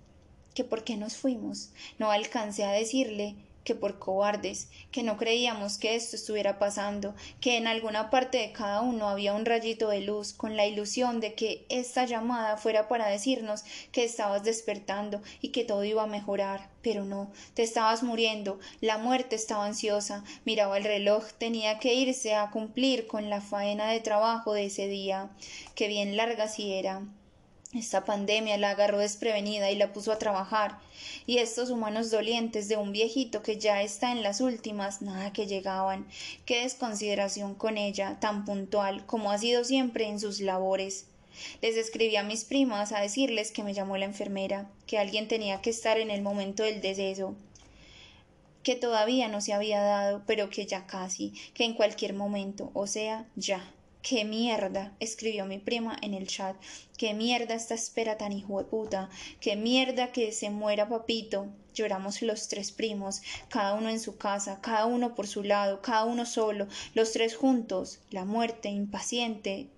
que 0.54 0.64
por 0.64 0.84
qué 0.84 0.96
nos 0.96 1.18
fuimos. 1.18 1.68
No 1.98 2.10
alcancé 2.10 2.64
a 2.64 2.72
decirle 2.72 3.36
que 3.64 3.74
por 3.74 3.98
cobardes, 3.98 4.68
que 4.90 5.02
no 5.02 5.16
creíamos 5.16 5.78
que 5.78 5.94
esto 5.94 6.16
estuviera 6.16 6.58
pasando, 6.58 7.14
que 7.40 7.56
en 7.56 7.66
alguna 7.66 8.10
parte 8.10 8.38
de 8.38 8.52
cada 8.52 8.80
uno 8.80 9.08
había 9.08 9.34
un 9.34 9.44
rayito 9.44 9.88
de 9.88 10.00
luz, 10.00 10.32
con 10.32 10.56
la 10.56 10.66
ilusión 10.66 11.20
de 11.20 11.34
que 11.34 11.64
esta 11.68 12.04
llamada 12.04 12.56
fuera 12.56 12.88
para 12.88 13.08
decirnos 13.08 13.64
que 13.92 14.04
estabas 14.04 14.44
despertando 14.44 15.22
y 15.40 15.48
que 15.48 15.64
todo 15.64 15.84
iba 15.84 16.02
a 16.02 16.06
mejorar. 16.06 16.70
Pero 16.82 17.04
no, 17.04 17.30
te 17.54 17.62
estabas 17.62 18.02
muriendo, 18.02 18.58
la 18.80 18.98
muerte 18.98 19.36
estaba 19.36 19.66
ansiosa, 19.66 20.24
miraba 20.44 20.76
el 20.78 20.84
reloj, 20.84 21.24
tenía 21.38 21.78
que 21.78 21.94
irse 21.94 22.34
a 22.34 22.50
cumplir 22.50 23.06
con 23.06 23.30
la 23.30 23.40
faena 23.40 23.88
de 23.88 24.00
trabajo 24.00 24.52
de 24.52 24.66
ese 24.66 24.88
día, 24.88 25.30
que 25.74 25.88
bien 25.88 26.16
larga 26.16 26.48
si 26.48 26.72
era. 26.72 27.02
Esta 27.74 28.04
pandemia 28.04 28.58
la 28.58 28.70
agarró 28.70 28.98
desprevenida 28.98 29.70
y 29.70 29.76
la 29.76 29.94
puso 29.94 30.12
a 30.12 30.18
trabajar, 30.18 30.78
y 31.24 31.38
estos 31.38 31.70
humanos 31.70 32.10
dolientes 32.10 32.68
de 32.68 32.76
un 32.76 32.92
viejito 32.92 33.42
que 33.42 33.56
ya 33.56 33.80
está 33.80 34.12
en 34.12 34.22
las 34.22 34.42
últimas, 34.42 35.00
nada 35.00 35.32
que 35.32 35.46
llegaban. 35.46 36.06
Qué 36.44 36.64
desconsideración 36.64 37.54
con 37.54 37.78
ella, 37.78 38.18
tan 38.20 38.44
puntual 38.44 39.06
como 39.06 39.32
ha 39.32 39.38
sido 39.38 39.64
siempre 39.64 40.06
en 40.06 40.20
sus 40.20 40.40
labores. 40.40 41.06
Les 41.62 41.78
escribí 41.78 42.14
a 42.16 42.22
mis 42.22 42.44
primas 42.44 42.92
a 42.92 43.00
decirles 43.00 43.52
que 43.52 43.62
me 43.62 43.72
llamó 43.72 43.96
la 43.96 44.04
enfermera, 44.04 44.70
que 44.86 44.98
alguien 44.98 45.26
tenía 45.26 45.62
que 45.62 45.70
estar 45.70 45.98
en 45.98 46.10
el 46.10 46.20
momento 46.20 46.64
del 46.64 46.82
deceso, 46.82 47.34
que 48.62 48.76
todavía 48.76 49.28
no 49.28 49.40
se 49.40 49.54
había 49.54 49.80
dado, 49.80 50.22
pero 50.26 50.50
que 50.50 50.66
ya 50.66 50.86
casi, 50.86 51.32
que 51.54 51.64
en 51.64 51.72
cualquier 51.72 52.12
momento, 52.12 52.70
o 52.74 52.86
sea, 52.86 53.26
ya. 53.34 53.72
¡Qué 54.02 54.24
mierda! 54.24 54.96
escribió 54.98 55.46
mi 55.46 55.58
prima 55.58 55.96
en 56.02 56.12
el 56.12 56.26
chat. 56.26 56.56
¡Qué 56.98 57.14
mierda 57.14 57.54
esta 57.54 57.74
espera 57.74 58.18
tan 58.18 58.32
hijo 58.32 58.58
de 58.58 58.64
puta! 58.64 59.08
¡Qué 59.40 59.54
mierda 59.54 60.10
que 60.10 60.32
se 60.32 60.50
muera 60.50 60.88
papito! 60.88 61.46
Lloramos 61.72 62.20
los 62.20 62.48
tres 62.48 62.72
primos, 62.72 63.22
cada 63.48 63.74
uno 63.74 63.88
en 63.90 64.00
su 64.00 64.16
casa, 64.16 64.60
cada 64.60 64.86
uno 64.86 65.14
por 65.14 65.28
su 65.28 65.44
lado, 65.44 65.82
cada 65.82 66.04
uno 66.04 66.26
solo, 66.26 66.66
los 66.94 67.12
tres 67.12 67.36
juntos. 67.36 68.00
La 68.10 68.24
muerte, 68.24 68.70
impaciente, 68.70 69.68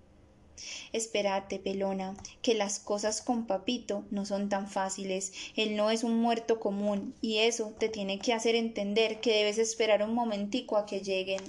Espérate, 0.91 1.59
pelona, 1.59 2.15
que 2.41 2.55
las 2.55 2.79
cosas 2.79 3.21
con 3.21 3.45
papito 3.45 4.05
no 4.09 4.25
son 4.25 4.49
tan 4.49 4.67
fáciles. 4.67 5.33
Él 5.55 5.75
no 5.75 5.91
es 5.91 6.03
un 6.03 6.19
muerto 6.19 6.59
común, 6.59 7.13
y 7.21 7.39
eso 7.39 7.75
te 7.77 7.89
tiene 7.89 8.17
que 8.19 8.33
hacer 8.33 8.55
entender 8.55 9.19
que 9.19 9.33
debes 9.33 9.57
esperar 9.57 10.01
un 10.01 10.15
momentico 10.15 10.77
a 10.77 10.85
que 10.85 11.01
lleguen. 11.01 11.43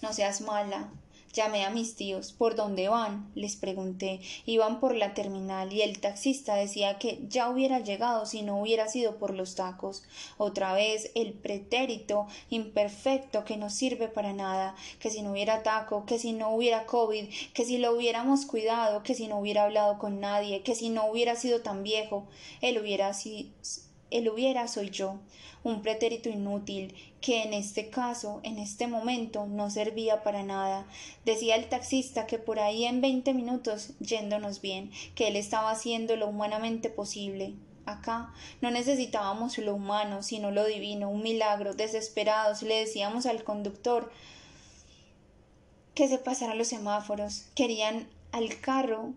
No 0.00 0.12
seas 0.12 0.40
mala, 0.40 0.92
Llamé 1.32 1.64
a 1.64 1.70
mis 1.70 1.96
tíos. 1.96 2.32
¿Por 2.32 2.56
dónde 2.56 2.88
van? 2.88 3.30
les 3.34 3.56
pregunté. 3.56 4.20
Iban 4.44 4.80
por 4.80 4.94
la 4.94 5.14
terminal 5.14 5.72
y 5.72 5.80
el 5.80 5.98
taxista 5.98 6.56
decía 6.56 6.98
que 6.98 7.20
ya 7.26 7.48
hubiera 7.48 7.80
llegado 7.80 8.26
si 8.26 8.42
no 8.42 8.60
hubiera 8.60 8.86
sido 8.88 9.16
por 9.16 9.32
los 9.32 9.54
tacos. 9.54 10.02
Otra 10.36 10.74
vez 10.74 11.10
el 11.14 11.32
pretérito 11.32 12.26
imperfecto 12.50 13.46
que 13.46 13.56
no 13.56 13.70
sirve 13.70 14.08
para 14.08 14.34
nada, 14.34 14.74
que 14.98 15.08
si 15.08 15.22
no 15.22 15.32
hubiera 15.32 15.62
taco, 15.62 16.04
que 16.04 16.18
si 16.18 16.32
no 16.32 16.50
hubiera 16.54 16.84
COVID, 16.84 17.24
que 17.54 17.64
si 17.64 17.78
lo 17.78 17.96
hubiéramos 17.96 18.44
cuidado, 18.44 19.02
que 19.02 19.14
si 19.14 19.26
no 19.26 19.38
hubiera 19.38 19.64
hablado 19.64 19.98
con 19.98 20.20
nadie, 20.20 20.62
que 20.62 20.74
si 20.74 20.90
no 20.90 21.06
hubiera 21.06 21.34
sido 21.34 21.62
tan 21.62 21.82
viejo, 21.82 22.26
él 22.60 22.78
hubiera 22.78 23.14
sido 23.14 23.48
el 24.12 24.28
hubiera 24.28 24.68
soy 24.68 24.90
yo, 24.90 25.20
un 25.64 25.82
pretérito 25.82 26.28
inútil 26.28 26.94
que 27.20 27.42
en 27.42 27.54
este 27.54 27.88
caso, 27.90 28.40
en 28.42 28.58
este 28.58 28.86
momento, 28.86 29.46
no 29.46 29.70
servía 29.70 30.22
para 30.22 30.42
nada. 30.42 30.86
Decía 31.24 31.56
el 31.56 31.68
taxista 31.68 32.26
que 32.26 32.38
por 32.38 32.58
ahí 32.58 32.84
en 32.84 33.00
veinte 33.00 33.32
minutos, 33.32 33.92
yéndonos 34.00 34.60
bien, 34.60 34.90
que 35.14 35.28
él 35.28 35.36
estaba 35.36 35.70
haciendo 35.70 36.16
lo 36.16 36.26
humanamente 36.28 36.90
posible. 36.90 37.54
Acá 37.84 38.32
no 38.60 38.70
necesitábamos 38.70 39.58
lo 39.58 39.74
humano, 39.74 40.22
sino 40.22 40.50
lo 40.50 40.64
divino, 40.64 41.10
un 41.10 41.22
milagro. 41.22 41.74
Desesperados 41.74 42.62
le 42.62 42.76
decíamos 42.76 43.26
al 43.26 43.42
conductor 43.42 44.12
que 45.94 46.08
se 46.08 46.18
pasara 46.18 46.54
los 46.54 46.68
semáforos. 46.68 47.46
Querían 47.54 48.08
al 48.30 48.60
carro 48.60 49.14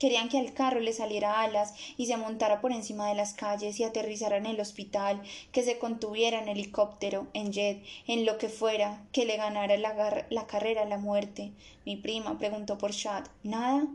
Querían 0.00 0.30
que 0.30 0.38
al 0.38 0.54
carro 0.54 0.80
le 0.80 0.94
saliera 0.94 1.42
alas 1.42 1.74
y 1.98 2.06
se 2.06 2.16
montara 2.16 2.62
por 2.62 2.72
encima 2.72 3.06
de 3.06 3.14
las 3.14 3.34
calles 3.34 3.78
y 3.78 3.84
aterrizara 3.84 4.38
en 4.38 4.46
el 4.46 4.58
hospital, 4.58 5.20
que 5.52 5.62
se 5.62 5.78
contuviera 5.78 6.40
en 6.40 6.48
helicóptero, 6.48 7.26
en 7.34 7.52
jet, 7.52 7.84
en 8.06 8.24
lo 8.24 8.38
que 8.38 8.48
fuera, 8.48 9.06
que 9.12 9.26
le 9.26 9.36
ganara 9.36 9.76
la, 9.76 10.24
la 10.30 10.46
carrera 10.46 10.82
a 10.82 10.86
la 10.86 10.96
muerte. 10.96 11.52
Mi 11.84 11.96
prima 11.96 12.38
preguntó 12.38 12.78
por 12.78 12.92
chat. 12.92 13.28
¿Nada? 13.42 13.86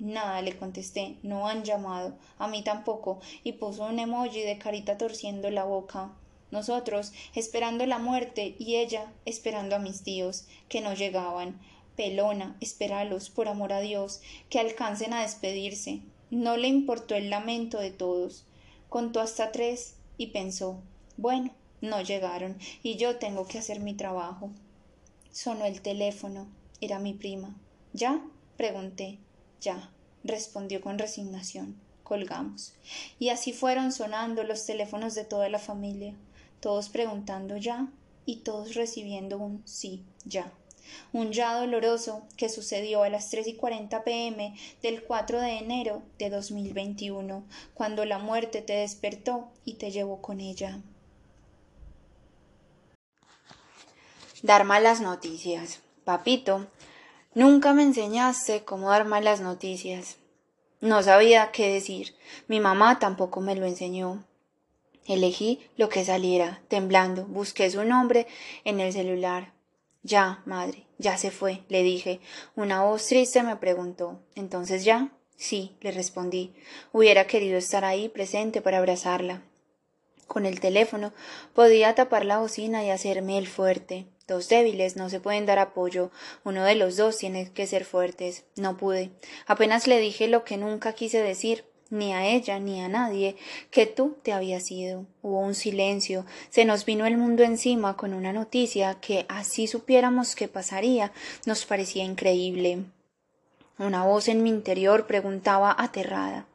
Nada, 0.00 0.42
le 0.42 0.56
contesté. 0.56 1.18
No 1.22 1.46
han 1.46 1.62
llamado. 1.62 2.16
A 2.38 2.48
mí 2.48 2.64
tampoco. 2.64 3.20
Y 3.44 3.52
puso 3.52 3.84
un 3.84 4.00
emoji 4.00 4.40
de 4.40 4.58
carita 4.58 4.98
torciendo 4.98 5.50
la 5.50 5.62
boca. 5.62 6.10
Nosotros 6.50 7.12
esperando 7.34 7.86
la 7.86 7.98
muerte 7.98 8.56
y 8.58 8.76
ella 8.76 9.12
esperando 9.24 9.76
a 9.76 9.78
mis 9.78 10.02
tíos, 10.02 10.46
que 10.68 10.80
no 10.80 10.94
llegaban. 10.94 11.60
Pelona, 11.96 12.56
espéralos, 12.60 13.30
por 13.30 13.48
amor 13.48 13.72
a 13.72 13.80
Dios, 13.80 14.20
que 14.48 14.58
alcancen 14.58 15.12
a 15.12 15.22
despedirse. 15.22 16.00
No 16.30 16.56
le 16.56 16.68
importó 16.68 17.14
el 17.14 17.30
lamento 17.30 17.78
de 17.78 17.90
todos. 17.90 18.46
Contó 18.88 19.20
hasta 19.20 19.52
tres 19.52 19.94
y 20.18 20.28
pensó 20.28 20.80
bueno, 21.16 21.52
no 21.80 22.00
llegaron, 22.00 22.58
y 22.82 22.96
yo 22.96 23.18
tengo 23.18 23.46
que 23.46 23.58
hacer 23.58 23.78
mi 23.78 23.94
trabajo. 23.94 24.50
Sonó 25.30 25.64
el 25.64 25.80
teléfono. 25.80 26.48
Era 26.80 26.98
mi 26.98 27.14
prima. 27.14 27.54
¿Ya? 27.92 28.20
pregunté. 28.56 29.18
Ya, 29.60 29.90
respondió 30.24 30.80
con 30.80 30.98
resignación. 30.98 31.76
Colgamos. 32.02 32.74
Y 33.18 33.28
así 33.28 33.52
fueron 33.52 33.92
sonando 33.92 34.42
los 34.42 34.66
teléfonos 34.66 35.14
de 35.14 35.24
toda 35.24 35.48
la 35.48 35.58
familia, 35.58 36.14
todos 36.60 36.88
preguntando 36.88 37.56
ya 37.56 37.88
y 38.26 38.36
todos 38.36 38.74
recibiendo 38.74 39.38
un 39.38 39.62
sí, 39.64 40.02
ya 40.24 40.52
un 41.12 41.32
ya 41.32 41.54
doloroso 41.54 42.22
que 42.36 42.48
sucedió 42.48 43.02
a 43.02 43.08
las 43.08 43.30
tres 43.30 43.46
y 43.46 43.54
cuarenta 43.54 44.04
pm 44.04 44.54
del 44.82 45.02
4 45.02 45.40
de 45.40 45.58
enero 45.58 46.02
de 46.18 46.30
2021, 46.30 47.44
cuando 47.74 48.04
la 48.04 48.18
muerte 48.18 48.62
te 48.62 48.74
despertó 48.74 49.48
y 49.64 49.74
te 49.74 49.90
llevó 49.90 50.20
con 50.20 50.40
ella. 50.40 50.80
Dar 54.42 54.64
malas 54.64 55.00
noticias. 55.00 55.80
Papito, 56.04 56.66
nunca 57.34 57.72
me 57.72 57.82
enseñaste 57.82 58.62
cómo 58.62 58.90
dar 58.90 59.06
malas 59.06 59.40
noticias. 59.40 60.18
No 60.82 61.02
sabía 61.02 61.50
qué 61.50 61.72
decir. 61.72 62.14
Mi 62.46 62.60
mamá 62.60 62.98
tampoco 62.98 63.40
me 63.40 63.54
lo 63.54 63.64
enseñó. 63.64 64.22
Elegí 65.06 65.66
lo 65.78 65.88
que 65.88 66.04
saliera, 66.04 66.60
temblando, 66.68 67.24
busqué 67.24 67.70
su 67.70 67.84
nombre 67.84 68.26
en 68.64 68.80
el 68.80 68.92
celular, 68.92 69.53
ya, 70.04 70.42
madre, 70.44 70.84
ya 70.98 71.16
se 71.16 71.30
fue, 71.30 71.62
le 71.68 71.82
dije. 71.82 72.20
Una 72.56 72.82
voz 72.82 73.06
triste 73.06 73.42
me 73.42 73.56
preguntó 73.56 74.20
¿Entonces 74.34 74.84
ya? 74.84 75.10
Sí, 75.36 75.76
le 75.80 75.92
respondí. 75.92 76.54
Hubiera 76.92 77.26
querido 77.26 77.56
estar 77.56 77.86
ahí 77.86 78.10
presente 78.10 78.60
para 78.60 78.78
abrazarla. 78.78 79.42
Con 80.26 80.44
el 80.44 80.60
teléfono 80.60 81.14
podía 81.54 81.94
tapar 81.94 82.26
la 82.26 82.38
bocina 82.38 82.84
y 82.84 82.90
hacerme 82.90 83.38
el 83.38 83.48
fuerte. 83.48 84.06
Dos 84.28 84.48
débiles 84.50 84.96
no 84.96 85.08
se 85.08 85.20
pueden 85.20 85.46
dar 85.46 85.58
apoyo. 85.58 86.10
Uno 86.44 86.64
de 86.64 86.74
los 86.74 86.96
dos 86.98 87.16
tiene 87.16 87.50
que 87.52 87.66
ser 87.66 87.86
fuertes. 87.86 88.44
No 88.56 88.76
pude. 88.76 89.10
Apenas 89.46 89.86
le 89.86 89.98
dije 90.00 90.28
lo 90.28 90.44
que 90.44 90.58
nunca 90.58 90.92
quise 90.92 91.22
decir 91.22 91.64
ni 91.90 92.12
a 92.12 92.26
ella 92.26 92.58
ni 92.58 92.80
a 92.80 92.88
nadie, 92.88 93.36
que 93.70 93.86
tú 93.86 94.16
te 94.22 94.32
habías 94.32 94.70
ido. 94.70 95.06
Hubo 95.22 95.40
un 95.40 95.54
silencio, 95.54 96.24
se 96.50 96.64
nos 96.64 96.84
vino 96.84 97.06
el 97.06 97.16
mundo 97.16 97.42
encima 97.42 97.96
con 97.96 98.14
una 98.14 98.32
noticia 98.32 98.98
que, 99.00 99.26
así 99.28 99.66
supiéramos 99.66 100.34
que 100.34 100.48
pasaría, 100.48 101.12
nos 101.46 101.64
parecía 101.66 102.04
increíble. 102.04 102.84
Una 103.78 104.04
voz 104.04 104.28
en 104.28 104.42
mi 104.42 104.50
interior 104.50 105.06
preguntaba 105.06 105.74
aterrada 105.76 106.46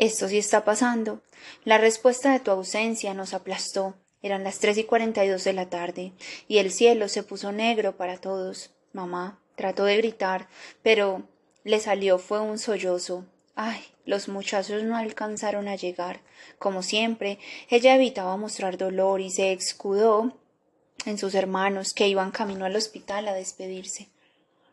¿Esto 0.00 0.28
sí 0.28 0.38
está 0.38 0.64
pasando? 0.64 1.20
La 1.62 1.76
respuesta 1.76 2.32
de 2.32 2.40
tu 2.40 2.50
ausencia 2.50 3.12
nos 3.12 3.34
aplastó. 3.34 3.96
Eran 4.22 4.44
las 4.44 4.58
tres 4.58 4.78
y 4.78 4.84
cuarenta 4.84 5.26
y 5.26 5.28
dos 5.28 5.44
de 5.44 5.52
la 5.52 5.68
tarde, 5.68 6.14
y 6.48 6.56
el 6.56 6.72
cielo 6.72 7.06
se 7.06 7.22
puso 7.22 7.52
negro 7.52 7.98
para 7.98 8.16
todos. 8.16 8.70
Mamá 8.94 9.38
trató 9.56 9.84
de 9.84 9.98
gritar, 9.98 10.48
pero 10.82 11.24
le 11.64 11.80
salió 11.80 12.18
fue 12.18 12.40
un 12.40 12.58
sollozo. 12.58 13.26
Ay, 13.54 13.82
los 14.04 14.28
muchachos 14.28 14.82
no 14.82 14.96
alcanzaron 14.96 15.68
a 15.68 15.76
llegar. 15.76 16.20
Como 16.58 16.82
siempre, 16.82 17.38
ella 17.68 17.94
evitaba 17.94 18.36
mostrar 18.36 18.76
dolor 18.76 19.20
y 19.20 19.30
se 19.30 19.52
escudó 19.52 20.36
en 21.06 21.18
sus 21.18 21.34
hermanos 21.34 21.94
que 21.94 22.08
iban 22.08 22.30
camino 22.30 22.64
al 22.64 22.76
hospital 22.76 23.28
a 23.28 23.34
despedirse. 23.34 24.08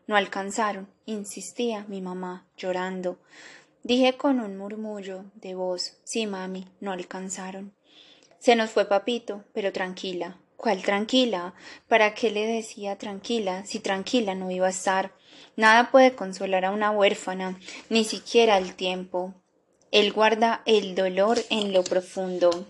No 0.06 0.16
alcanzaron, 0.16 0.88
insistía 1.06 1.84
mi 1.88 2.00
mamá, 2.00 2.46
llorando. 2.56 3.18
Dije 3.82 4.16
con 4.16 4.40
un 4.40 4.56
murmullo 4.56 5.24
de 5.34 5.54
voz 5.54 5.98
Sí, 6.04 6.26
mami, 6.26 6.66
no 6.80 6.92
alcanzaron. 6.92 7.74
Se 8.38 8.56
nos 8.56 8.70
fue 8.70 8.86
papito, 8.86 9.44
pero 9.52 9.72
tranquila. 9.72 10.38
¿Cuál 10.56 10.82
tranquila? 10.82 11.54
¿Para 11.86 12.14
qué 12.14 12.30
le 12.30 12.46
decía 12.46 12.98
tranquila 12.98 13.64
si 13.64 13.78
tranquila 13.80 14.34
no 14.34 14.50
iba 14.50 14.66
a 14.66 14.70
estar? 14.70 15.12
Nada 15.58 15.90
puede 15.90 16.14
consolar 16.14 16.64
a 16.64 16.70
una 16.70 16.92
huérfana, 16.92 17.58
ni 17.88 18.04
siquiera 18.04 18.58
el 18.58 18.76
tiempo. 18.76 19.34
Él 19.90 20.12
guarda 20.12 20.62
el 20.66 20.94
dolor 20.94 21.40
en 21.50 21.72
lo 21.72 21.82
profundo 21.82 22.64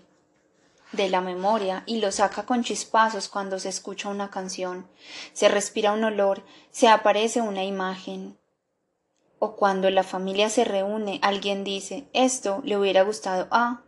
de 0.93 1.11
la 1.11 1.21
memoria 1.21 1.83
y 1.85 2.01
lo 2.01 2.11
saca 2.13 2.47
con 2.47 2.65
chispazos 2.65 3.29
cuando 3.29 3.59
se 3.59 3.69
escucha 3.69 4.09
una 4.09 4.31
canción, 4.31 4.89
se 5.35 5.51
respira 5.51 5.93
un 5.93 6.03
olor, 6.03 6.43
se 6.71 6.89
aparece 6.89 7.43
una 7.43 7.63
imagen. 7.63 8.39
O 9.39 9.55
cuando 9.55 9.91
la 9.91 10.03
familia 10.03 10.49
se 10.49 10.65
reúne, 10.65 11.19
alguien 11.21 11.65
dice 11.65 12.09
esto 12.15 12.63
le 12.65 12.79
hubiera 12.79 13.03
gustado 13.03 13.49
a 13.51 13.83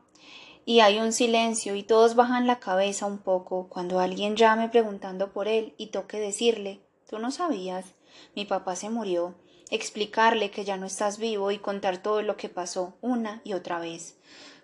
y 0.66 0.80
hay 0.80 0.98
un 0.98 1.14
silencio 1.14 1.74
y 1.74 1.84
todos 1.84 2.16
bajan 2.16 2.46
la 2.46 2.60
cabeza 2.60 3.06
un 3.06 3.16
poco 3.16 3.70
cuando 3.70 3.98
alguien 3.98 4.36
llame 4.36 4.68
preguntando 4.68 5.32
por 5.32 5.48
él 5.48 5.74
y 5.78 5.86
toque 5.86 6.20
decirle 6.20 6.82
tú 7.08 7.18
no 7.18 7.30
sabías 7.30 7.94
mi 8.34 8.44
papá 8.44 8.76
se 8.76 8.90
murió, 8.90 9.34
explicarle 9.70 10.50
que 10.50 10.64
ya 10.64 10.76
no 10.76 10.86
estás 10.86 11.18
vivo 11.18 11.50
y 11.50 11.58
contar 11.58 11.98
todo 11.98 12.22
lo 12.22 12.36
que 12.36 12.48
pasó 12.48 12.94
una 13.00 13.40
y 13.44 13.52
otra 13.52 13.78
vez. 13.78 14.16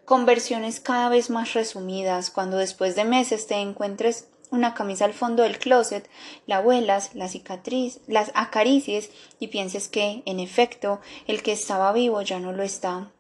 Con 0.05 0.27
versiones 0.27 0.81
cada 0.81 1.09
vez 1.09 1.31
más 1.31 1.55
resumidas, 1.55 2.31
cuando 2.31 2.59
después 2.59 2.95
de 2.95 3.05
meses 3.05 3.47
te 3.47 3.57
encuentres 3.57 4.29
una 4.51 4.75
camisa 4.75 5.05
al 5.05 5.15
fondo 5.15 5.43
del 5.43 5.59
closet, 5.59 6.09
la 6.47 6.61
vuelas, 6.61 7.15
la 7.15 7.29
cicatriz, 7.29 8.01
las 8.07 8.31
acaricies 8.35 9.11
y 9.41 9.49
pienses 9.49 9.89
que, 9.89 10.23
en 10.25 10.41
efecto, 10.41 11.01
el 11.27 11.43
que 11.43 11.53
estaba 11.53 11.93
vivo 11.93 12.23
ya 12.23 12.39
no 12.39 12.53
lo 12.53 12.63
está. 12.63 13.11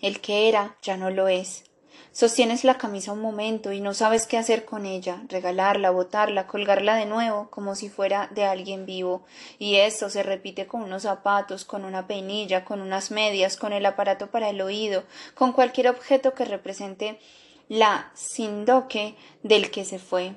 El 0.00 0.20
que 0.20 0.48
era 0.48 0.76
ya 0.82 0.96
no 0.96 1.10
lo 1.10 1.28
es. 1.28 1.64
Sostienes 2.12 2.62
la 2.62 2.76
camisa 2.76 3.12
un 3.12 3.22
momento 3.22 3.72
y 3.72 3.80
no 3.80 3.94
sabes 3.94 4.26
qué 4.26 4.36
hacer 4.36 4.66
con 4.66 4.84
ella, 4.84 5.22
regalarla, 5.28 5.90
botarla, 5.90 6.46
colgarla 6.46 6.94
de 6.94 7.06
nuevo, 7.06 7.48
como 7.48 7.74
si 7.74 7.88
fuera 7.88 8.28
de 8.34 8.44
alguien 8.44 8.84
vivo. 8.84 9.24
Y 9.58 9.76
esto 9.76 10.10
se 10.10 10.22
repite 10.22 10.66
con 10.66 10.82
unos 10.82 11.04
zapatos, 11.04 11.64
con 11.64 11.86
una 11.86 12.06
peinilla, 12.06 12.66
con 12.66 12.82
unas 12.82 13.10
medias, 13.10 13.56
con 13.56 13.72
el 13.72 13.86
aparato 13.86 14.26
para 14.26 14.50
el 14.50 14.60
oído, 14.60 15.04
con 15.34 15.52
cualquier 15.52 15.88
objeto 15.88 16.34
que 16.34 16.44
represente 16.44 17.18
la 17.70 18.10
sindoque 18.14 19.16
del 19.42 19.70
que 19.70 19.86
se 19.86 19.98
fue. 19.98 20.34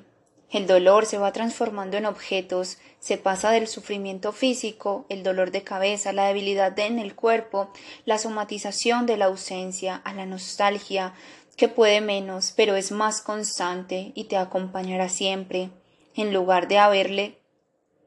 El 0.48 0.66
dolor 0.66 1.06
se 1.06 1.18
va 1.18 1.32
transformando 1.32 1.96
en 1.96 2.06
objetos, 2.06 2.78
se 3.00 3.18
pasa 3.18 3.50
del 3.50 3.66
sufrimiento 3.66 4.32
físico, 4.32 5.04
el 5.08 5.24
dolor 5.24 5.50
de 5.50 5.64
cabeza, 5.64 6.12
la 6.12 6.28
debilidad 6.28 6.78
en 6.78 7.00
el 7.00 7.16
cuerpo, 7.16 7.68
la 8.04 8.16
somatización 8.16 9.06
de 9.06 9.16
la 9.16 9.24
ausencia, 9.24 9.96
a 9.96 10.14
la 10.14 10.24
nostalgia, 10.24 11.14
que 11.56 11.68
puede 11.68 12.00
menos, 12.00 12.52
pero 12.54 12.76
es 12.76 12.92
más 12.92 13.22
constante 13.22 14.12
y 14.14 14.24
te 14.24 14.36
acompañará 14.36 15.08
siempre. 15.08 15.70
En 16.14 16.32
lugar 16.32 16.68
de 16.68 16.78
haberle, 16.78 17.38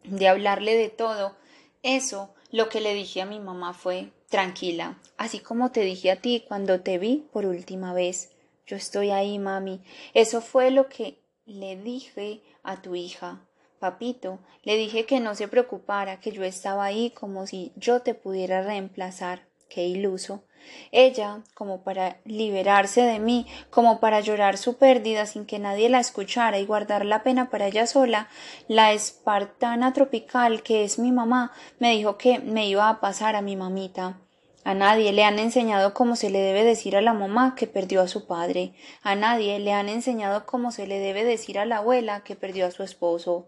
de 0.04 0.28
hablarle 0.28 0.76
de 0.76 0.90
todo, 0.90 1.36
eso 1.84 2.34
lo 2.52 2.70
que 2.70 2.82
le 2.82 2.94
dije 2.94 3.22
a 3.22 3.26
mi 3.26 3.40
mamá 3.40 3.74
fue 3.74 4.12
tranquila, 4.30 5.00
así 5.18 5.40
como 5.40 5.72
te 5.72 5.82
dije 5.82 6.12
a 6.12 6.22
ti 6.22 6.44
cuando 6.48 6.82
te 6.82 6.98
vi 6.98 7.28
por 7.32 7.46
última 7.46 7.94
vez. 7.94 8.32
Yo 8.66 8.76
estoy 8.76 9.10
ahí, 9.10 9.40
mami. 9.40 9.82
Eso 10.14 10.42
fue 10.42 10.70
lo 10.70 10.88
que 10.88 11.20
le 11.46 11.76
dije 11.76 12.44
a 12.62 12.82
tu 12.82 12.96
hija. 12.96 13.48
Papito, 13.80 14.40
le 14.64 14.76
dije 14.76 15.06
que 15.06 15.20
no 15.20 15.34
se 15.34 15.48
preocupara, 15.48 16.20
que 16.20 16.32
yo 16.32 16.44
estaba 16.44 16.86
ahí 16.86 17.12
como 17.12 17.48
si 17.48 17.72
yo 17.76 18.02
te 18.02 18.14
pudiera 18.14 18.62
reemplazar. 18.62 19.48
Qué 19.70 19.88
iluso. 19.88 20.44
Ella, 20.92 21.42
como 21.54 21.82
para 21.82 22.18
liberarse 22.26 23.02
de 23.02 23.20
mí, 23.20 23.46
como 23.70 24.00
para 24.00 24.20
llorar 24.20 24.58
su 24.58 24.78
pérdida 24.78 25.26
sin 25.26 25.46
que 25.46 25.60
nadie 25.60 25.90
la 25.90 26.00
escuchara 26.00 26.60
y 26.60 26.66
guardar 26.66 27.06
la 27.06 27.24
pena 27.24 27.50
para 27.50 27.68
ella 27.68 27.88
sola, 27.88 28.28
la 28.68 28.94
espartana 28.94 29.94
tropical 29.94 30.64
que 30.64 30.84
es 30.84 31.00
mi 31.00 31.12
mamá 31.12 31.52
me 31.80 31.92
dijo 31.92 32.18
que 32.18 32.40
me 32.40 32.68
iba 32.68 32.90
a 32.90 33.00
pasar 33.00 33.36
a 33.36 33.42
mi 33.42 33.56
mamita. 33.56 34.18
A 34.66 34.74
nadie 34.74 35.14
le 35.14 35.24
han 35.24 35.40
enseñado 35.40 35.94
cómo 35.94 36.16
se 36.16 36.30
le 36.30 36.40
debe 36.40 36.64
decir 36.64 36.96
a 36.96 37.02
la 37.02 37.14
mamá 37.14 37.56
que 37.56 37.66
perdió 37.66 38.02
a 38.02 38.08
su 38.08 38.28
padre. 38.28 38.74
A 39.02 39.16
nadie 39.16 39.58
le 39.60 39.72
han 39.74 39.90
enseñado 39.90 40.46
cómo 40.46 40.72
se 40.72 40.86
le 40.86 41.00
debe 41.00 41.24
decir 41.24 41.58
a 41.58 41.66
la 41.66 41.78
abuela 41.78 42.24
que 42.24 42.36
perdió 42.36 42.68
a 42.68 42.72
su 42.72 42.84
esposo. 42.84 43.48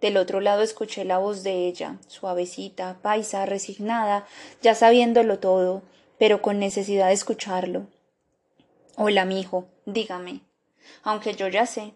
Del 0.00 0.16
otro 0.16 0.40
lado 0.40 0.62
escuché 0.62 1.04
la 1.04 1.18
voz 1.18 1.42
de 1.42 1.66
ella, 1.66 1.96
suavecita, 2.06 2.98
paisa, 3.02 3.44
resignada, 3.44 4.26
ya 4.62 4.74
sabiéndolo 4.74 5.40
todo, 5.40 5.82
pero 6.22 6.40
con 6.40 6.60
necesidad 6.60 7.08
de 7.08 7.14
escucharlo. 7.14 7.88
Hola, 8.96 9.24
mijo, 9.24 9.66
dígame. 9.86 10.42
Aunque 11.02 11.34
yo 11.34 11.48
ya 11.48 11.66
sé. 11.66 11.94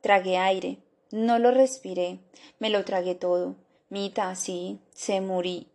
Tragué 0.00 0.38
aire. 0.38 0.78
No 1.10 1.40
lo 1.40 1.50
respiré. 1.50 2.20
Me 2.60 2.70
lo 2.70 2.84
tragué 2.84 3.16
todo. 3.16 3.56
Mita, 3.88 4.32
sí, 4.36 4.78
se 4.92 5.20
murí. 5.20 5.66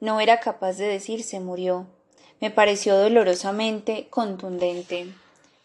No 0.00 0.18
era 0.18 0.40
capaz 0.40 0.78
de 0.78 0.86
decir 0.86 1.24
se 1.24 1.40
murió. 1.40 1.88
Me 2.40 2.50
pareció 2.50 2.96
dolorosamente 2.96 4.06
contundente. 4.08 5.12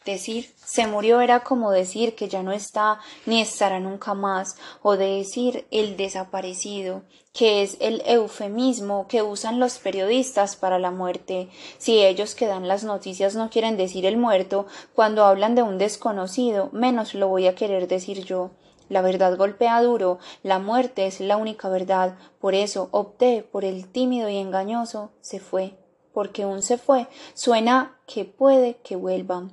Decir 0.09 0.55
se 0.55 0.87
murió 0.87 1.21
era 1.21 1.41
como 1.41 1.69
decir 1.69 2.15
que 2.15 2.27
ya 2.27 2.41
no 2.41 2.51
está 2.51 2.99
ni 3.27 3.41
estará 3.41 3.79
nunca 3.79 4.15
más, 4.15 4.57
o 4.81 4.97
de 4.97 5.17
decir 5.17 5.67
el 5.69 5.97
desaparecido, 5.97 7.03
que 7.31 7.61
es 7.61 7.77
el 7.79 8.01
eufemismo 8.07 9.05
que 9.07 9.21
usan 9.21 9.59
los 9.59 9.77
periodistas 9.77 10.55
para 10.55 10.79
la 10.79 10.89
muerte. 10.89 11.49
Si 11.77 12.03
ellos 12.03 12.33
que 12.33 12.47
dan 12.47 12.67
las 12.67 12.83
noticias 12.83 13.35
no 13.35 13.51
quieren 13.51 13.77
decir 13.77 14.07
el 14.07 14.17
muerto, 14.17 14.65
cuando 14.95 15.25
hablan 15.25 15.53
de 15.53 15.61
un 15.61 15.77
desconocido, 15.77 16.71
menos 16.71 17.13
lo 17.13 17.27
voy 17.27 17.45
a 17.45 17.53
querer 17.53 17.87
decir 17.87 18.25
yo. 18.25 18.49
La 18.89 19.03
verdad 19.03 19.37
golpea 19.37 19.79
duro, 19.83 20.17
la 20.41 20.57
muerte 20.57 21.05
es 21.05 21.19
la 21.19 21.37
única 21.37 21.69
verdad, 21.69 22.17
por 22.41 22.55
eso 22.55 22.89
opté 22.89 23.43
por 23.43 23.63
el 23.63 23.87
tímido 23.91 24.27
y 24.27 24.37
engañoso 24.37 25.11
se 25.21 25.39
fue, 25.39 25.77
porque 26.15 26.47
un 26.47 26.63
se 26.63 26.79
fue 26.79 27.05
suena 27.35 27.99
que 28.07 28.25
puede 28.25 28.77
que 28.77 28.95
vuelva. 28.95 29.49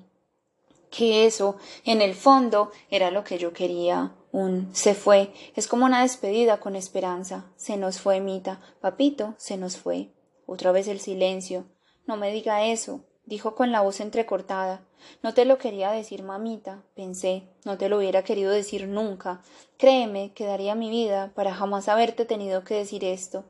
Que 0.90 1.26
eso, 1.26 1.56
en 1.84 2.00
el 2.02 2.14
fondo, 2.14 2.70
era 2.90 3.10
lo 3.10 3.24
que 3.24 3.38
yo 3.38 3.52
quería. 3.52 4.14
Un 4.32 4.74
se 4.74 4.94
fue 4.94 5.32
es 5.54 5.66
como 5.66 5.86
una 5.86 6.02
despedida 6.02 6.60
con 6.60 6.76
esperanza. 6.76 7.46
Se 7.56 7.76
nos 7.76 8.00
fue, 8.00 8.20
Mita. 8.20 8.60
Papito, 8.80 9.34
se 9.38 9.56
nos 9.56 9.76
fue. 9.76 10.10
Otra 10.46 10.72
vez 10.72 10.88
el 10.88 11.00
silencio. 11.00 11.64
No 12.06 12.16
me 12.16 12.30
diga 12.30 12.64
eso 12.64 13.04
dijo 13.26 13.54
con 13.54 13.72
la 13.72 13.82
voz 13.82 14.00
entrecortada. 14.00 14.80
No 15.22 15.34
te 15.34 15.44
lo 15.44 15.58
quería 15.58 15.90
decir, 15.90 16.22
mamita, 16.22 16.82
pensé, 16.94 17.42
no 17.64 17.76
te 17.76 17.88
lo 17.88 17.98
hubiera 17.98 18.22
querido 18.22 18.50
decir 18.50 18.88
nunca. 18.88 19.42
Créeme 19.76 20.32
que 20.32 20.46
daría 20.46 20.74
mi 20.74 20.88
vida 20.88 21.32
para 21.34 21.54
jamás 21.54 21.88
haberte 21.88 22.24
tenido 22.24 22.64
que 22.64 22.74
decir 22.74 23.04
esto. 23.04 23.44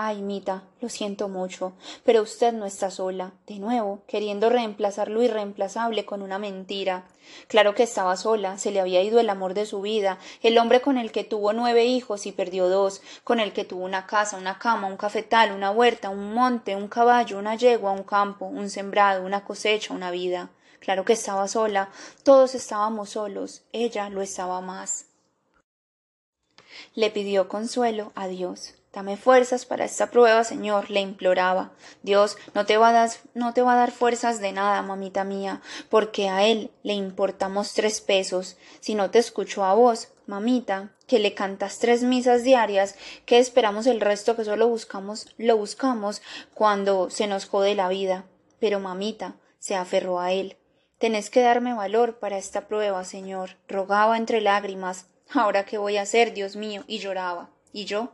Ay, 0.00 0.22
Mita, 0.22 0.62
lo 0.80 0.88
siento 0.88 1.28
mucho, 1.28 1.72
pero 2.04 2.22
usted 2.22 2.52
no 2.52 2.66
está 2.66 2.88
sola, 2.88 3.32
de 3.48 3.58
nuevo, 3.58 4.04
queriendo 4.06 4.48
reemplazar 4.48 5.08
lo 5.08 5.24
irreemplazable 5.24 6.04
con 6.04 6.22
una 6.22 6.38
mentira. 6.38 7.08
Claro 7.48 7.74
que 7.74 7.82
estaba 7.82 8.16
sola, 8.16 8.58
se 8.58 8.70
le 8.70 8.78
había 8.78 9.02
ido 9.02 9.18
el 9.18 9.28
amor 9.28 9.54
de 9.54 9.66
su 9.66 9.80
vida, 9.80 10.20
el 10.40 10.56
hombre 10.56 10.80
con 10.80 10.98
el 10.98 11.10
que 11.10 11.24
tuvo 11.24 11.52
nueve 11.52 11.84
hijos 11.84 12.26
y 12.26 12.30
perdió 12.30 12.68
dos, 12.68 13.02
con 13.24 13.40
el 13.40 13.52
que 13.52 13.64
tuvo 13.64 13.84
una 13.84 14.06
casa, 14.06 14.36
una 14.36 14.60
cama, 14.60 14.86
un 14.86 14.96
cafetal, 14.96 15.50
una 15.50 15.72
huerta, 15.72 16.10
un 16.10 16.32
monte, 16.32 16.76
un 16.76 16.86
caballo, 16.86 17.36
una 17.36 17.56
yegua, 17.56 17.90
un 17.90 18.04
campo, 18.04 18.46
un 18.46 18.70
sembrado, 18.70 19.26
una 19.26 19.42
cosecha, 19.42 19.94
una 19.94 20.12
vida. 20.12 20.50
Claro 20.78 21.04
que 21.04 21.14
estaba 21.14 21.48
sola, 21.48 21.90
todos 22.22 22.54
estábamos 22.54 23.10
solos, 23.10 23.62
ella 23.72 24.10
lo 24.10 24.22
estaba 24.22 24.60
más. 24.60 25.06
Le 26.94 27.10
pidió 27.10 27.48
consuelo 27.48 28.12
a 28.14 28.28
Dios. 28.28 28.77
Dame 28.92 29.18
fuerzas 29.18 29.66
para 29.66 29.84
esta 29.84 30.10
prueba, 30.10 30.44
Señor, 30.44 30.90
le 30.90 31.00
imploraba. 31.00 31.72
Dios 32.02 32.38
no 32.54 32.64
te 32.64 32.78
va 32.78 32.88
a 32.88 32.92
dar, 32.92 33.10
no 33.34 33.52
te 33.52 33.60
va 33.60 33.74
a 33.74 33.76
dar 33.76 33.90
fuerzas 33.90 34.40
de 34.40 34.52
nada, 34.52 34.80
mamita 34.80 35.24
mía, 35.24 35.60
porque 35.90 36.30
a 36.30 36.46
él 36.46 36.70
le 36.82 36.94
importamos 36.94 37.74
tres 37.74 38.00
pesos. 38.00 38.56
Si 38.80 38.94
no 38.94 39.10
te 39.10 39.18
escucho 39.18 39.62
a 39.64 39.74
vos, 39.74 40.08
mamita, 40.26 40.90
que 41.06 41.18
le 41.18 41.34
cantas 41.34 41.78
tres 41.78 42.02
misas 42.02 42.44
diarias, 42.44 42.94
que 43.26 43.38
esperamos 43.38 43.86
el 43.86 44.00
resto 44.00 44.36
que 44.36 44.44
solo 44.44 44.68
buscamos, 44.68 45.26
lo 45.36 45.56
buscamos 45.58 46.22
cuando 46.54 47.10
se 47.10 47.26
nos 47.26 47.44
jode 47.46 47.74
la 47.74 47.88
vida. 47.88 48.24
Pero 48.58 48.80
mamita 48.80 49.36
se 49.58 49.76
aferró 49.76 50.18
a 50.18 50.32
él. 50.32 50.56
Tenés 50.98 51.28
que 51.30 51.42
darme 51.42 51.74
valor 51.74 52.18
para 52.18 52.38
esta 52.38 52.66
prueba, 52.68 53.04
Señor, 53.04 53.58
rogaba 53.68 54.16
entre 54.16 54.40
lágrimas. 54.40 55.06
Ahora 55.30 55.64
qué 55.66 55.76
voy 55.76 55.98
a 55.98 56.02
hacer, 56.02 56.32
Dios 56.32 56.56
mío, 56.56 56.84
y 56.86 56.98
lloraba. 56.98 57.50
Y 57.72 57.84
yo 57.84 58.12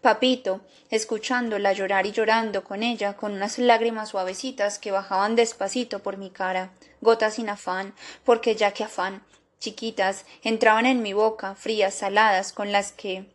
Papito, 0.00 0.60
escuchándola 0.90 1.72
llorar 1.72 2.06
y 2.06 2.12
llorando 2.12 2.64
con 2.64 2.82
ella, 2.82 3.16
con 3.16 3.32
unas 3.32 3.58
lágrimas 3.58 4.10
suavecitas 4.10 4.78
que 4.78 4.90
bajaban 4.90 5.36
despacito 5.36 6.00
por 6.00 6.16
mi 6.16 6.30
cara, 6.30 6.70
gotas 7.00 7.34
sin 7.34 7.48
afán, 7.48 7.94
porque 8.24 8.56
ya 8.56 8.72
que 8.72 8.84
afán, 8.84 9.22
chiquitas, 9.58 10.24
entraban 10.42 10.86
en 10.86 11.02
mi 11.02 11.12
boca, 11.12 11.54
frías, 11.54 11.94
saladas, 11.94 12.52
con 12.52 12.72
las 12.72 12.92
que 12.92 13.26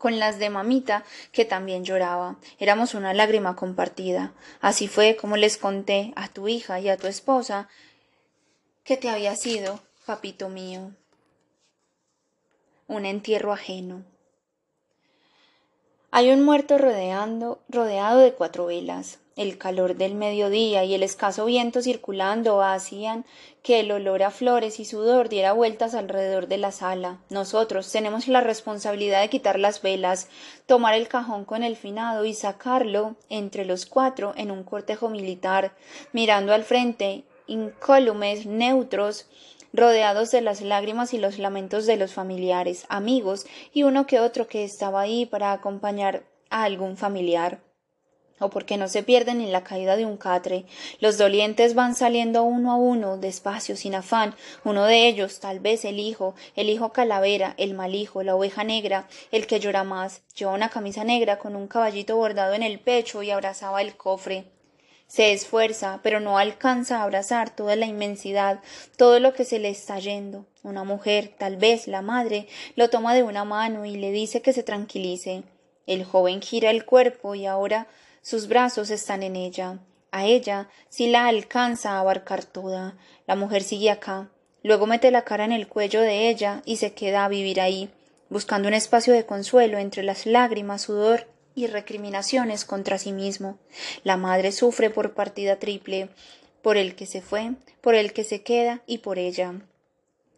con 0.00 0.18
las 0.18 0.38
de 0.38 0.48
mamita, 0.48 1.04
que 1.30 1.44
también 1.44 1.84
lloraba. 1.84 2.36
Éramos 2.58 2.94
una 2.94 3.12
lágrima 3.12 3.54
compartida. 3.54 4.32
Así 4.62 4.88
fue 4.88 5.14
como 5.14 5.36
les 5.36 5.58
conté 5.58 6.14
a 6.16 6.28
tu 6.28 6.48
hija 6.48 6.80
y 6.80 6.88
a 6.88 6.96
tu 6.96 7.06
esposa 7.06 7.68
que 8.82 8.96
te 8.96 9.10
había 9.10 9.36
sido, 9.36 9.78
papito 10.06 10.48
mío, 10.48 10.92
un 12.86 13.04
entierro 13.04 13.52
ajeno. 13.52 14.02
Hay 16.12 16.32
un 16.32 16.42
muerto 16.44 16.76
rodeando, 16.76 17.60
rodeado 17.68 18.18
de 18.18 18.32
cuatro 18.32 18.66
velas. 18.66 19.20
El 19.36 19.58
calor 19.58 19.94
del 19.94 20.16
mediodía 20.16 20.82
y 20.82 20.92
el 20.92 21.04
escaso 21.04 21.44
viento 21.44 21.82
circulando 21.82 22.62
hacían 22.62 23.24
que 23.62 23.78
el 23.78 23.92
olor 23.92 24.24
a 24.24 24.32
flores 24.32 24.80
y 24.80 24.84
sudor 24.84 25.28
diera 25.28 25.52
vueltas 25.52 25.94
alrededor 25.94 26.48
de 26.48 26.58
la 26.58 26.72
sala. 26.72 27.20
Nosotros 27.30 27.92
tenemos 27.92 28.26
la 28.26 28.40
responsabilidad 28.40 29.20
de 29.20 29.30
quitar 29.30 29.60
las 29.60 29.82
velas, 29.82 30.28
tomar 30.66 30.94
el 30.94 31.06
cajón 31.06 31.44
con 31.44 31.62
el 31.62 31.76
finado 31.76 32.24
y 32.24 32.34
sacarlo 32.34 33.14
entre 33.28 33.64
los 33.64 33.86
cuatro 33.86 34.32
en 34.36 34.50
un 34.50 34.64
cortejo 34.64 35.10
militar, 35.10 35.76
mirando 36.12 36.52
al 36.52 36.64
frente, 36.64 37.22
incólumes, 37.46 38.46
neutros, 38.46 39.26
rodeados 39.72 40.30
de 40.30 40.40
las 40.40 40.60
lágrimas 40.60 41.14
y 41.14 41.18
los 41.18 41.38
lamentos 41.38 41.86
de 41.86 41.96
los 41.96 42.12
familiares, 42.12 42.86
amigos 42.88 43.46
y 43.72 43.84
uno 43.84 44.06
que 44.06 44.20
otro 44.20 44.46
que 44.46 44.64
estaba 44.64 45.00
ahí 45.00 45.26
para 45.26 45.52
acompañar 45.52 46.24
a 46.50 46.64
algún 46.64 46.96
familiar 46.96 47.60
o 48.40 48.48
porque 48.48 48.76
no 48.76 48.88
se 48.88 49.02
pierden 49.02 49.40
en 49.40 49.52
la 49.52 49.62
caída 49.62 49.96
de 49.96 50.06
un 50.06 50.16
catre. 50.16 50.64
Los 50.98 51.18
dolientes 51.18 51.74
van 51.74 51.94
saliendo 51.94 52.42
uno 52.42 52.72
a 52.72 52.76
uno, 52.76 53.18
despacio, 53.18 53.76
sin 53.76 53.94
afán. 53.94 54.34
Uno 54.64 54.86
de 54.86 55.06
ellos, 55.06 55.40
tal 55.40 55.60
vez 55.60 55.84
el 55.84 56.00
hijo, 56.00 56.34
el 56.56 56.70
hijo 56.70 56.90
calavera, 56.92 57.54
el 57.58 57.74
mal 57.74 57.94
hijo, 57.94 58.22
la 58.22 58.34
oveja 58.34 58.64
negra, 58.64 59.06
el 59.30 59.46
que 59.46 59.60
llora 59.60 59.84
más, 59.84 60.22
lleva 60.34 60.54
una 60.54 60.70
camisa 60.70 61.04
negra 61.04 61.38
con 61.38 61.54
un 61.54 61.68
caballito 61.68 62.16
bordado 62.16 62.54
en 62.54 62.62
el 62.62 62.80
pecho 62.80 63.22
y 63.22 63.30
abrazaba 63.30 63.82
el 63.82 63.96
cofre. 63.96 64.46
Se 65.10 65.32
esfuerza, 65.32 65.98
pero 66.04 66.20
no 66.20 66.38
alcanza 66.38 66.98
a 66.98 67.02
abrazar 67.02 67.50
toda 67.50 67.74
la 67.74 67.86
inmensidad, 67.86 68.60
todo 68.96 69.18
lo 69.18 69.34
que 69.34 69.44
se 69.44 69.58
le 69.58 69.68
está 69.68 69.98
yendo. 69.98 70.46
Una 70.62 70.84
mujer, 70.84 71.34
tal 71.36 71.56
vez 71.56 71.88
la 71.88 72.00
madre, 72.00 72.46
lo 72.76 72.90
toma 72.90 73.12
de 73.12 73.24
una 73.24 73.44
mano 73.44 73.84
y 73.84 73.96
le 73.96 74.12
dice 74.12 74.40
que 74.40 74.52
se 74.52 74.62
tranquilice. 74.62 75.42
El 75.88 76.04
joven 76.04 76.40
gira 76.40 76.70
el 76.70 76.84
cuerpo 76.84 77.34
y 77.34 77.44
ahora 77.44 77.88
sus 78.22 78.46
brazos 78.46 78.90
están 78.90 79.24
en 79.24 79.34
ella. 79.34 79.80
A 80.12 80.26
ella 80.26 80.68
sí 80.88 81.08
la 81.08 81.26
alcanza 81.26 81.90
a 81.90 81.98
abarcar 81.98 82.44
toda. 82.44 82.96
La 83.26 83.34
mujer 83.34 83.64
sigue 83.64 83.90
acá. 83.90 84.28
Luego 84.62 84.86
mete 84.86 85.10
la 85.10 85.24
cara 85.24 85.44
en 85.44 85.50
el 85.50 85.66
cuello 85.66 86.02
de 86.02 86.28
ella 86.28 86.62
y 86.64 86.76
se 86.76 86.92
queda 86.92 87.24
a 87.24 87.28
vivir 87.28 87.60
ahí, 87.60 87.90
buscando 88.28 88.68
un 88.68 88.74
espacio 88.74 89.12
de 89.12 89.26
consuelo 89.26 89.76
entre 89.78 90.04
las 90.04 90.24
lágrimas, 90.24 90.82
sudor 90.82 91.26
y 91.54 91.66
recriminaciones 91.66 92.64
contra 92.64 92.98
sí 92.98 93.12
mismo. 93.12 93.58
La 94.04 94.16
madre 94.16 94.52
sufre 94.52 94.90
por 94.90 95.14
partida 95.14 95.58
triple, 95.58 96.08
por 96.62 96.76
el 96.76 96.94
que 96.94 97.06
se 97.06 97.22
fue, 97.22 97.52
por 97.80 97.94
el 97.94 98.12
que 98.12 98.24
se 98.24 98.42
queda 98.42 98.82
y 98.86 98.98
por 98.98 99.18
ella. 99.18 99.54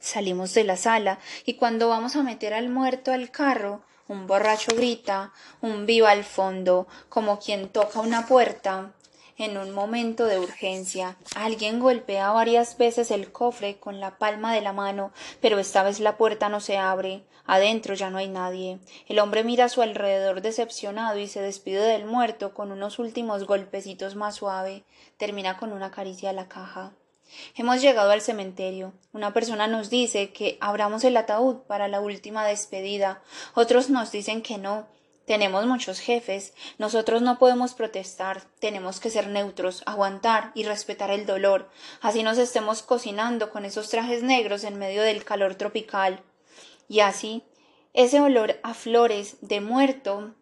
Salimos 0.00 0.52
de 0.54 0.64
la 0.64 0.76
sala 0.76 1.18
y 1.44 1.54
cuando 1.54 1.88
vamos 1.88 2.16
a 2.16 2.22
meter 2.22 2.54
al 2.54 2.68
muerto 2.68 3.12
al 3.12 3.30
carro, 3.30 3.82
un 4.08 4.26
borracho 4.26 4.74
grita, 4.74 5.32
un 5.60 5.86
viva 5.86 6.10
al 6.10 6.24
fondo, 6.24 6.86
como 7.08 7.38
quien 7.38 7.68
toca 7.68 8.00
una 8.00 8.26
puerta. 8.26 8.92
En 9.42 9.58
un 9.58 9.72
momento 9.72 10.26
de 10.26 10.38
urgencia, 10.38 11.16
alguien 11.34 11.80
golpea 11.80 12.30
varias 12.30 12.78
veces 12.78 13.10
el 13.10 13.32
cofre 13.32 13.76
con 13.76 13.98
la 13.98 14.16
palma 14.16 14.54
de 14.54 14.60
la 14.60 14.72
mano, 14.72 15.10
pero 15.40 15.58
esta 15.58 15.82
vez 15.82 15.98
la 15.98 16.16
puerta 16.16 16.48
no 16.48 16.60
se 16.60 16.78
abre. 16.78 17.24
Adentro 17.44 17.94
ya 17.94 18.08
no 18.08 18.18
hay 18.18 18.28
nadie. 18.28 18.78
El 19.08 19.18
hombre 19.18 19.42
mira 19.42 19.64
a 19.64 19.68
su 19.68 19.82
alrededor 19.82 20.42
decepcionado 20.42 21.18
y 21.18 21.26
se 21.26 21.40
despide 21.40 21.80
del 21.80 22.04
muerto 22.04 22.54
con 22.54 22.70
unos 22.70 23.00
últimos 23.00 23.44
golpecitos 23.44 24.14
más 24.14 24.36
suave. 24.36 24.84
Termina 25.16 25.56
con 25.56 25.72
una 25.72 25.90
caricia 25.90 26.30
a 26.30 26.34
la 26.34 26.46
caja. 26.46 26.92
Hemos 27.56 27.82
llegado 27.82 28.12
al 28.12 28.20
cementerio. 28.20 28.92
Una 29.12 29.34
persona 29.34 29.66
nos 29.66 29.90
dice 29.90 30.30
que 30.30 30.56
abramos 30.60 31.02
el 31.02 31.16
ataúd 31.16 31.62
para 31.66 31.88
la 31.88 32.00
última 32.00 32.46
despedida. 32.46 33.20
Otros 33.54 33.90
nos 33.90 34.12
dicen 34.12 34.40
que 34.40 34.58
no. 34.58 34.86
Tenemos 35.26 35.66
muchos 35.66 36.00
jefes. 36.00 36.52
Nosotros 36.78 37.22
no 37.22 37.38
podemos 37.38 37.74
protestar. 37.74 38.42
Tenemos 38.58 39.00
que 39.00 39.10
ser 39.10 39.28
neutros, 39.28 39.82
aguantar 39.86 40.50
y 40.54 40.64
respetar 40.64 41.10
el 41.10 41.26
dolor. 41.26 41.70
Así 42.00 42.22
nos 42.22 42.38
estemos 42.38 42.82
cocinando 42.82 43.50
con 43.50 43.64
esos 43.64 43.88
trajes 43.88 44.22
negros 44.22 44.64
en 44.64 44.78
medio 44.78 45.02
del 45.02 45.24
calor 45.24 45.54
tropical. 45.54 46.22
Y 46.88 47.00
así, 47.00 47.44
ese 47.92 48.20
olor 48.20 48.58
a 48.62 48.74
flores 48.74 49.36
de 49.40 49.60
muerto 49.60 50.34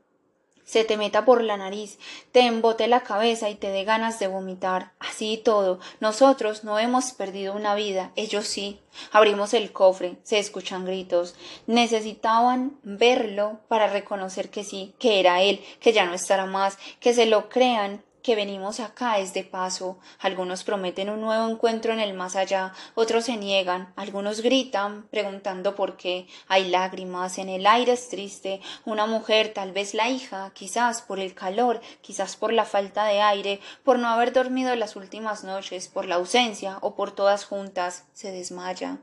se 0.70 0.84
te 0.84 0.96
meta 0.96 1.24
por 1.24 1.42
la 1.42 1.56
nariz, 1.56 1.98
te 2.30 2.42
embote 2.42 2.86
la 2.86 3.00
cabeza 3.00 3.50
y 3.50 3.56
te 3.56 3.70
dé 3.70 3.82
ganas 3.82 4.20
de 4.20 4.28
vomitar. 4.28 4.92
Así 5.00 5.32
y 5.32 5.38
todo, 5.38 5.80
nosotros 5.98 6.62
no 6.62 6.78
hemos 6.78 7.10
perdido 7.10 7.54
una 7.54 7.74
vida, 7.74 8.12
ellos 8.14 8.46
sí. 8.46 8.78
Abrimos 9.10 9.52
el 9.52 9.72
cofre, 9.72 10.18
se 10.22 10.38
escuchan 10.38 10.84
gritos. 10.84 11.34
Necesitaban 11.66 12.78
verlo 12.84 13.58
para 13.66 13.88
reconocer 13.88 14.48
que 14.48 14.62
sí, 14.62 14.94
que 15.00 15.18
era 15.18 15.42
él, 15.42 15.60
que 15.80 15.92
ya 15.92 16.06
no 16.06 16.14
estará 16.14 16.46
más, 16.46 16.78
que 17.00 17.14
se 17.14 17.26
lo 17.26 17.48
crean 17.48 18.04
que 18.22 18.34
venimos 18.34 18.80
acá 18.80 19.18
es 19.18 19.34
de 19.34 19.44
paso. 19.44 19.98
Algunos 20.18 20.64
prometen 20.64 21.10
un 21.10 21.20
nuevo 21.20 21.48
encuentro 21.48 21.92
en 21.92 22.00
el 22.00 22.14
más 22.14 22.36
allá, 22.36 22.72
otros 22.94 23.24
se 23.24 23.36
niegan, 23.36 23.92
algunos 23.96 24.40
gritan, 24.40 25.08
preguntando 25.08 25.74
por 25.74 25.96
qué. 25.96 26.26
Hay 26.48 26.68
lágrimas, 26.68 27.38
en 27.38 27.48
el 27.48 27.66
aire 27.66 27.92
es 27.92 28.08
triste. 28.08 28.60
Una 28.84 29.06
mujer, 29.06 29.52
tal 29.52 29.72
vez 29.72 29.94
la 29.94 30.08
hija, 30.08 30.52
quizás 30.54 31.02
por 31.02 31.18
el 31.18 31.34
calor, 31.34 31.80
quizás 32.00 32.36
por 32.36 32.52
la 32.52 32.64
falta 32.64 33.04
de 33.04 33.20
aire, 33.20 33.60
por 33.84 33.98
no 33.98 34.08
haber 34.08 34.32
dormido 34.32 34.74
las 34.76 34.96
últimas 34.96 35.44
noches, 35.44 35.88
por 35.88 36.06
la 36.06 36.16
ausencia 36.16 36.78
o 36.80 36.94
por 36.94 37.12
todas 37.12 37.44
juntas, 37.44 38.06
se 38.12 38.32
desmaya. 38.32 38.98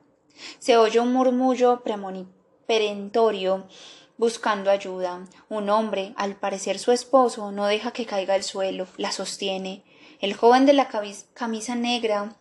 Se 0.59 0.77
oye 0.77 0.99
un 0.99 1.13
murmullo 1.13 1.81
premonitorio 1.83 3.67
buscando 4.17 4.71
ayuda. 4.71 5.25
Un 5.49 5.69
hombre, 5.69 6.13
al 6.17 6.35
parecer 6.35 6.79
su 6.79 6.91
esposo, 6.91 7.51
no 7.51 7.65
deja 7.67 7.91
que 7.91 8.05
caiga 8.05 8.33
al 8.33 8.43
suelo, 8.43 8.87
la 8.97 9.11
sostiene. 9.11 9.83
El 10.19 10.33
joven 10.33 10.65
de 10.65 10.73
la 10.73 10.89
camisa 11.33 11.75
negra 11.75 12.35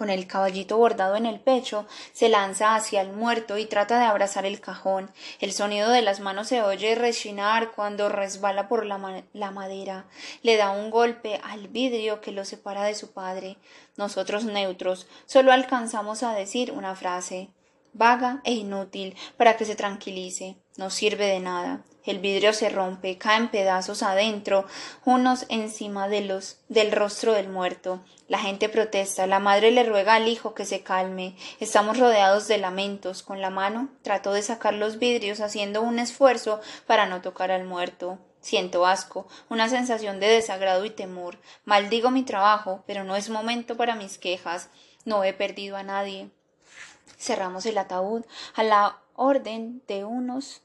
con 0.00 0.08
el 0.08 0.26
caballito 0.26 0.78
bordado 0.78 1.16
en 1.16 1.26
el 1.26 1.40
pecho, 1.40 1.86
se 2.14 2.30
lanza 2.30 2.74
hacia 2.74 3.02
el 3.02 3.12
muerto 3.12 3.58
y 3.58 3.66
trata 3.66 3.98
de 3.98 4.06
abrazar 4.06 4.46
el 4.46 4.58
cajón. 4.58 5.10
El 5.40 5.52
sonido 5.52 5.90
de 5.90 6.00
las 6.00 6.20
manos 6.20 6.48
se 6.48 6.62
oye 6.62 6.94
rechinar 6.94 7.72
cuando 7.72 8.08
resbala 8.08 8.66
por 8.66 8.86
la, 8.86 9.24
la, 9.34 9.50
madera. 9.50 10.06
Le 10.40 10.56
da 10.56 10.70
un 10.70 10.90
golpe 10.90 11.38
al 11.44 11.68
vidrio 11.68 12.22
que 12.22 12.32
lo 12.32 12.46
separa 12.46 12.84
de 12.84 12.94
su 12.94 13.12
padre. 13.12 13.58
Nosotros 13.98 14.44
neutros 14.44 15.06
solo 15.26 15.52
alcanzamos 15.52 16.22
a 16.22 16.32
decir 16.32 16.72
una 16.72 16.94
frase 16.96 17.50
vaga 17.92 18.40
e 18.44 18.52
inútil 18.52 19.16
para 19.36 19.56
que 19.56 19.64
se 19.64 19.76
tranquilice. 19.76 20.56
No 20.76 20.90
sirve 20.90 21.26
de 21.26 21.40
nada. 21.40 21.84
El 22.04 22.18
vidrio 22.18 22.54
se 22.54 22.70
rompe, 22.70 23.18
caen 23.18 23.50
pedazos 23.50 24.02
adentro, 24.02 24.64
unos 25.04 25.44
encima 25.50 26.08
de 26.08 26.22
los 26.22 26.58
del 26.68 26.92
rostro 26.92 27.34
del 27.34 27.48
muerto. 27.48 28.02
La 28.26 28.38
gente 28.38 28.70
protesta, 28.70 29.26
la 29.26 29.38
madre 29.38 29.70
le 29.70 29.84
ruega 29.84 30.14
al 30.14 30.26
hijo 30.26 30.54
que 30.54 30.64
se 30.64 30.82
calme. 30.82 31.36
Estamos 31.58 31.98
rodeados 31.98 32.48
de 32.48 32.56
lamentos. 32.56 33.22
Con 33.22 33.42
la 33.42 33.50
mano 33.50 33.90
trató 34.02 34.32
de 34.32 34.42
sacar 34.42 34.72
los 34.72 34.98
vidrios 34.98 35.40
haciendo 35.40 35.82
un 35.82 35.98
esfuerzo 35.98 36.60
para 36.86 37.06
no 37.06 37.20
tocar 37.20 37.50
al 37.50 37.64
muerto. 37.64 38.18
Siento 38.40 38.86
asco, 38.86 39.28
una 39.50 39.68
sensación 39.68 40.18
de 40.18 40.28
desagrado 40.28 40.86
y 40.86 40.90
temor. 40.90 41.38
Maldigo 41.66 42.10
mi 42.10 42.22
trabajo, 42.22 42.82
pero 42.86 43.04
no 43.04 43.14
es 43.14 43.28
momento 43.28 43.76
para 43.76 43.94
mis 43.94 44.16
quejas. 44.16 44.70
No 45.04 45.22
he 45.24 45.34
perdido 45.34 45.76
a 45.76 45.82
nadie. 45.82 46.30
Cerramos 47.18 47.66
el 47.66 47.78
ataúd 47.78 48.24
a 48.54 48.62
la 48.62 48.98
orden 49.14 49.82
de 49.86 50.04
unos 50.04 50.62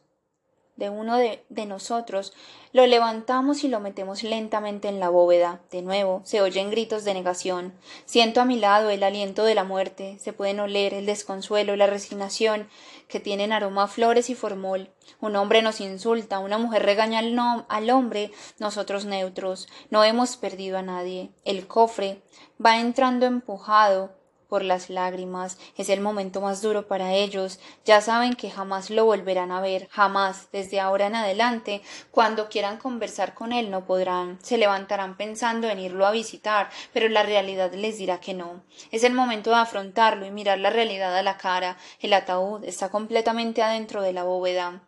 de 0.75 0.89
uno 0.89 1.17
de, 1.17 1.45
de, 1.47 1.65
nosotros, 1.65 2.33
lo 2.73 2.85
levantamos 2.85 3.63
y 3.63 3.69
lo 3.69 3.79
metemos 3.79 4.23
lentamente 4.23 4.89
en 4.89 4.99
la 4.99 5.07
bóveda. 5.07 5.61
De 5.71 5.81
nuevo, 5.81 6.21
se 6.25 6.41
oyen 6.41 6.69
gritos 6.69 7.05
de 7.05 7.13
negación. 7.13 7.73
Siento 8.05 8.41
a 8.41 8.45
mi 8.45 8.59
lado 8.59 8.89
el 8.89 9.03
aliento 9.03 9.45
de 9.45 9.55
la 9.55 9.63
muerte. 9.63 10.17
Se 10.19 10.33
pueden 10.33 10.59
oler 10.59 10.93
el 10.93 11.05
desconsuelo, 11.05 11.77
la 11.77 11.87
resignación, 11.87 12.67
que 13.07 13.21
tienen 13.21 13.53
aroma 13.53 13.83
a 13.83 13.87
flores 13.87 14.29
y 14.29 14.35
formol. 14.35 14.89
Un 15.21 15.37
hombre 15.37 15.61
nos 15.61 15.79
insulta, 15.79 16.39
una 16.39 16.57
mujer 16.57 16.83
regaña 16.83 17.19
al, 17.19 17.65
al 17.69 17.89
hombre, 17.89 18.31
nosotros 18.59 19.05
neutros. 19.05 19.69
No 19.89 20.03
hemos 20.03 20.35
perdido 20.35 20.77
a 20.77 20.81
nadie. 20.81 21.31
El 21.45 21.67
cofre 21.67 22.21
va 22.63 22.79
entrando 22.81 23.25
empujado 23.25 24.11
por 24.47 24.63
las 24.63 24.89
lágrimas. 24.89 25.57
Es 25.77 25.89
el 25.89 26.01
momento 26.01 26.41
más 26.41 26.61
duro 26.61 26.87
para 26.87 27.13
ellos. 27.13 27.59
Ya 27.85 28.01
saben 28.01 28.35
que 28.35 28.49
jamás 28.49 28.89
lo 28.89 29.05
volverán 29.05 29.51
a 29.51 29.61
ver, 29.61 29.87
jamás, 29.89 30.49
desde 30.51 30.79
ahora 30.79 31.07
en 31.07 31.15
adelante. 31.15 31.81
Cuando 32.11 32.49
quieran 32.49 32.77
conversar 32.77 33.33
con 33.33 33.51
él 33.51 33.71
no 33.71 33.85
podrán. 33.85 34.39
Se 34.41 34.57
levantarán 34.57 35.17
pensando 35.17 35.69
en 35.69 35.79
irlo 35.79 36.05
a 36.05 36.11
visitar, 36.11 36.69
pero 36.93 37.09
la 37.09 37.23
realidad 37.23 37.73
les 37.73 37.97
dirá 37.97 38.19
que 38.19 38.33
no. 38.33 38.63
Es 38.91 39.03
el 39.03 39.13
momento 39.13 39.49
de 39.49 39.57
afrontarlo 39.57 40.25
y 40.25 40.31
mirar 40.31 40.59
la 40.59 40.69
realidad 40.69 41.15
a 41.15 41.23
la 41.23 41.37
cara. 41.37 41.77
El 41.99 42.13
ataúd 42.13 42.63
está 42.63 42.89
completamente 42.89 43.61
adentro 43.61 44.01
de 44.01 44.13
la 44.13 44.23
bóveda. 44.23 44.81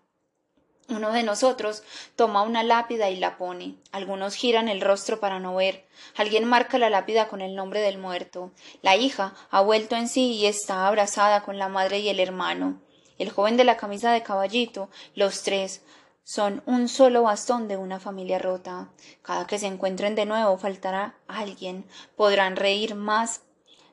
Uno 0.90 1.12
de 1.12 1.24
nosotros 1.24 1.84
toma 2.16 2.44
una 2.44 2.64
lápida 2.64 3.10
y 3.10 3.18
la 3.18 3.38
pone. 3.38 3.76
Algunos 3.92 4.36
giran 4.36 4.70
el 4.70 4.80
rostro 4.80 5.20
para 5.20 5.38
no 5.38 5.56
ver. 5.56 5.86
Alguien 6.16 6.46
marca 6.46 6.78
la 6.78 6.90
lápida 6.90 7.28
con 7.28 7.42
el 7.42 7.56
nombre 7.56 7.82
del 7.82 7.98
muerto. 7.98 8.52
La 8.82 8.96
hija 8.96 9.34
ha 9.52 9.60
vuelto 9.60 9.98
en 9.98 10.08
sí 10.08 10.32
y 10.32 10.46
está 10.46 10.88
abrazada 10.88 11.42
con 11.42 11.58
la 11.58 11.68
madre 11.68 12.00
y 12.00 12.08
el 12.08 12.22
hermano. 12.22 12.80
El 13.18 13.32
joven 13.32 13.58
de 13.58 13.66
la 13.66 13.76
camisa 13.76 14.12
de 14.12 14.24
caballito, 14.24 14.90
los 15.14 15.44
tres, 15.44 15.82
son 16.24 16.62
un 16.66 16.88
solo 16.88 17.24
bastón 17.24 17.68
de 17.68 17.76
una 17.76 18.00
familia 18.00 18.40
rota. 18.40 18.90
Cada 19.22 19.46
que 19.46 19.60
se 19.60 19.68
encuentren 19.68 20.16
de 20.16 20.26
nuevo 20.26 20.58
faltará 20.58 21.16
alguien. 21.28 21.86
Podrán 22.16 22.56
reír 22.56 22.96
más 22.96 23.42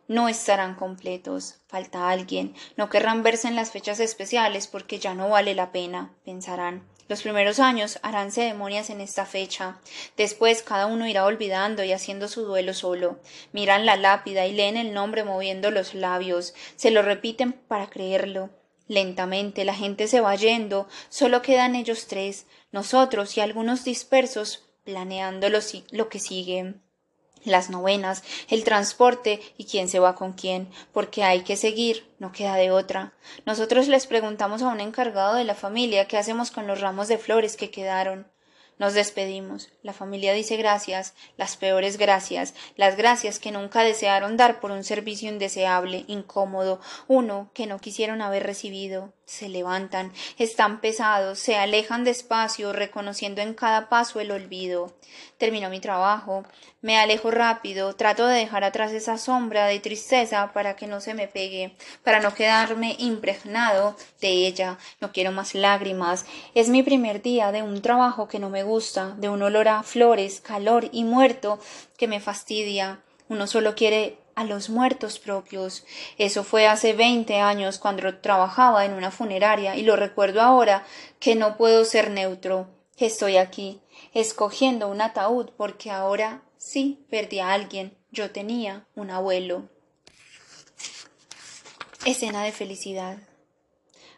no 0.09 0.29
estarán 0.29 0.75
completos, 0.75 1.61
falta 1.67 2.11
alguien, 2.11 2.55
no 2.77 2.89
querrán 2.89 3.23
verse 3.23 3.49
en 3.49 3.57
las 3.57 3.71
fechas 3.71 4.01
especiales 4.01 4.67
porque 4.67 4.99
ya 4.99 5.15
no 5.15 5.29
vale 5.29 5.55
la 5.55 5.73
pena, 5.73 6.15
pensarán. 6.25 6.87
Los 7.07 7.21
primeros 7.21 7.61
años 7.61 7.99
harán 8.03 8.33
ceremonias 8.33 8.89
en 8.89 9.03
esta 9.03 9.27
fecha. 9.27 9.79
Después 10.17 10.63
cada 10.63 10.87
uno 10.87 11.07
irá 11.07 11.27
olvidando 11.27 11.85
y 11.85 11.93
haciendo 11.93 12.29
su 12.29 12.45
duelo 12.45 12.73
solo. 12.73 13.21
Miran 13.53 13.85
la 13.85 13.97
lápida 13.97 14.47
y 14.47 14.53
leen 14.53 14.79
el 14.79 14.95
nombre 14.95 15.23
moviendo 15.23 15.71
los 15.71 15.93
labios. 15.95 16.55
Se 16.77 16.91
lo 16.91 17.03
repiten 17.03 17.53
para 17.53 17.89
creerlo. 17.89 18.49
Lentamente 18.89 19.67
la 19.67 19.75
gente 19.75 20.09
se 20.09 20.21
va 20.21 20.35
yendo. 20.35 20.89
Solo 21.11 21.43
quedan 21.43 21.75
ellos 21.75 22.07
tres, 22.07 22.47
nosotros 22.73 23.37
y 23.37 23.41
algunos 23.41 23.85
dispersos, 23.85 24.65
planeando 24.85 25.49
lo, 25.49 26.09
que 26.09 26.19
sigue 26.19 26.75
las 27.45 27.71
novenas, 27.71 28.23
el 28.49 28.65
transporte 28.65 29.41
y 29.57 29.67
quién 29.67 29.89
se 29.89 29.99
va 29.99 30.15
con 30.15 30.33
quién, 30.33 30.69
porque 30.93 31.25
hay 31.25 31.43
que 31.43 31.57
seguir, 31.57 32.07
no 32.19 32.33
queda 32.33 32.57
de 32.57 32.71
otra. 32.71 33.13
Nosotros 33.47 33.89
les 33.89 34.07
preguntamos 34.07 34.63
a 34.63 34.69
un 34.69 34.81
encargado 34.81 35.35
de 35.35 35.45
la 35.45 35.55
familia 35.55 36.09
qué 36.09 36.17
hacemos 36.19 36.51
con 36.51 36.67
los 36.67 36.81
ramos 36.81 37.09
de 37.09 37.19
flores 37.19 37.57
que 37.57 37.71
quedaron. 37.71 38.27
Nos 38.77 38.95
despedimos. 38.95 39.69
La 39.83 39.93
familia 39.93 40.33
dice 40.33 40.57
gracias, 40.57 41.15
las 41.37 41.57
peores 41.57 41.97
gracias, 41.97 42.55
las 42.77 42.97
gracias 42.97 43.39
que 43.39 43.53
nunca 43.53 43.85
desearon 43.85 44.37
dar 44.37 44.59
por 44.59 44.73
un 44.73 44.83
servicio 44.83 45.29
indeseable, 45.29 46.05
incómodo, 46.09 46.81
uno 47.07 47.51
que 47.55 47.67
no 47.67 47.79
quisieron 47.79 48.21
haber 48.21 48.43
recibido. 48.43 49.13
Se 49.27 49.49
levantan, 49.49 50.13
están 50.39 50.81
pesados, 50.81 51.39
se 51.39 51.57
alejan 51.57 52.05
despacio, 52.05 52.75
reconociendo 52.75 53.41
en 53.41 53.55
cada 53.55 53.89
paso 53.89 54.21
el 54.21 54.31
olvido. 54.31 54.95
Termino 55.39 55.71
mi 55.71 55.81
trabajo, 55.81 56.45
me 56.83 56.99
alejo 56.99 57.31
rápido, 57.31 57.95
trato 57.95 58.27
de 58.27 58.39
dejar 58.39 58.65
atrás 58.65 58.93
esa 58.93 59.17
sombra 59.17 59.67
de 59.67 59.81
tristeza 59.81 60.53
para 60.53 60.77
que 60.77 60.87
no 60.87 61.01
se 61.01 61.15
me 61.15 61.27
pegue, 61.27 61.75
para 62.03 62.21
no 62.21 62.35
quedarme 62.35 62.97
impregnado 62.99 63.97
de 64.21 64.47
ella. 64.47 64.79
No 65.01 65.11
quiero 65.11 65.33
más 65.33 65.55
lágrimas. 65.55 66.27
Es 66.55 66.69
mi 66.69 66.83
primer 66.83 67.23
día 67.23 67.51
de 67.51 67.63
un 67.63 67.81
trabajo 67.81 68.29
que 68.29 68.39
no 68.39 68.51
me 68.51 68.63
gusta, 68.63 69.15
de 69.17 69.31
un 69.31 69.43
olor 69.43 69.69
a 69.69 69.83
flores, 69.83 70.41
calor 70.41 70.91
y 70.93 71.05
muerto 71.05 71.59
que 71.97 72.09
me 72.09 72.21
fastidia. 72.21 73.01
Uno 73.29 73.47
solo 73.47 73.75
quiere 73.75 74.19
a 74.35 74.45
los 74.45 74.69
muertos 74.71 75.19
propios. 75.19 75.85
Eso 76.19 76.45
fue 76.45 76.67
hace 76.67 76.93
veinte 76.93 77.41
años 77.41 77.79
cuando 77.79 78.19
trabajaba 78.19 78.85
en 78.85 78.93
una 78.93 79.11
funeraria 79.11 79.77
y 79.77 79.83
lo 79.83 79.97
recuerdo 79.97 80.41
ahora 80.41 80.85
que 81.21 81.35
no 81.35 81.57
puedo 81.57 81.85
ser 81.85 82.11
neutro, 82.11 82.69
estoy 82.97 83.37
aquí, 83.37 83.81
escogiendo 84.13 84.89
un 84.89 85.01
ataúd 85.01 85.51
porque 85.57 85.91
ahora 85.91 86.43
sí 86.57 87.05
perdí 87.11 87.41
a 87.41 87.53
alguien. 87.53 87.97
Yo 88.11 88.31
tenía 88.31 88.87
un 88.95 89.11
abuelo. 89.11 89.69
Escena 92.05 92.45
de 92.45 92.53
felicidad. 92.53 93.19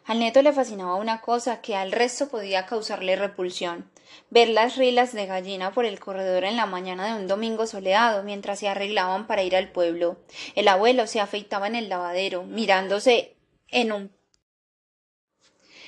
Al 0.05 0.19
neto 0.19 0.41
le 0.41 0.53
fascinaba 0.53 0.95
una 0.95 1.21
cosa 1.21 1.61
que 1.61 1.75
al 1.75 1.91
resto 1.91 2.29
podía 2.29 2.65
causarle 2.65 3.15
repulsión 3.15 3.89
ver 4.29 4.49
las 4.49 4.75
rilas 4.75 5.13
de 5.13 5.25
gallina 5.25 5.71
por 5.71 5.85
el 5.85 5.99
corredor 5.99 6.43
en 6.43 6.55
la 6.55 6.65
mañana 6.65 7.07
de 7.07 7.21
un 7.21 7.27
domingo 7.27 7.67
soleado 7.67 8.23
mientras 8.23 8.59
se 8.59 8.67
arreglaban 8.67 9.27
para 9.27 9.43
ir 9.43 9.55
al 9.55 9.71
pueblo. 9.71 10.17
El 10.55 10.67
abuelo 10.67 11.07
se 11.07 11.19
afeitaba 11.19 11.67
en 11.67 11.75
el 11.75 11.89
lavadero, 11.89 12.43
mirándose 12.43 13.35
en 13.69 13.91
un 13.91 14.16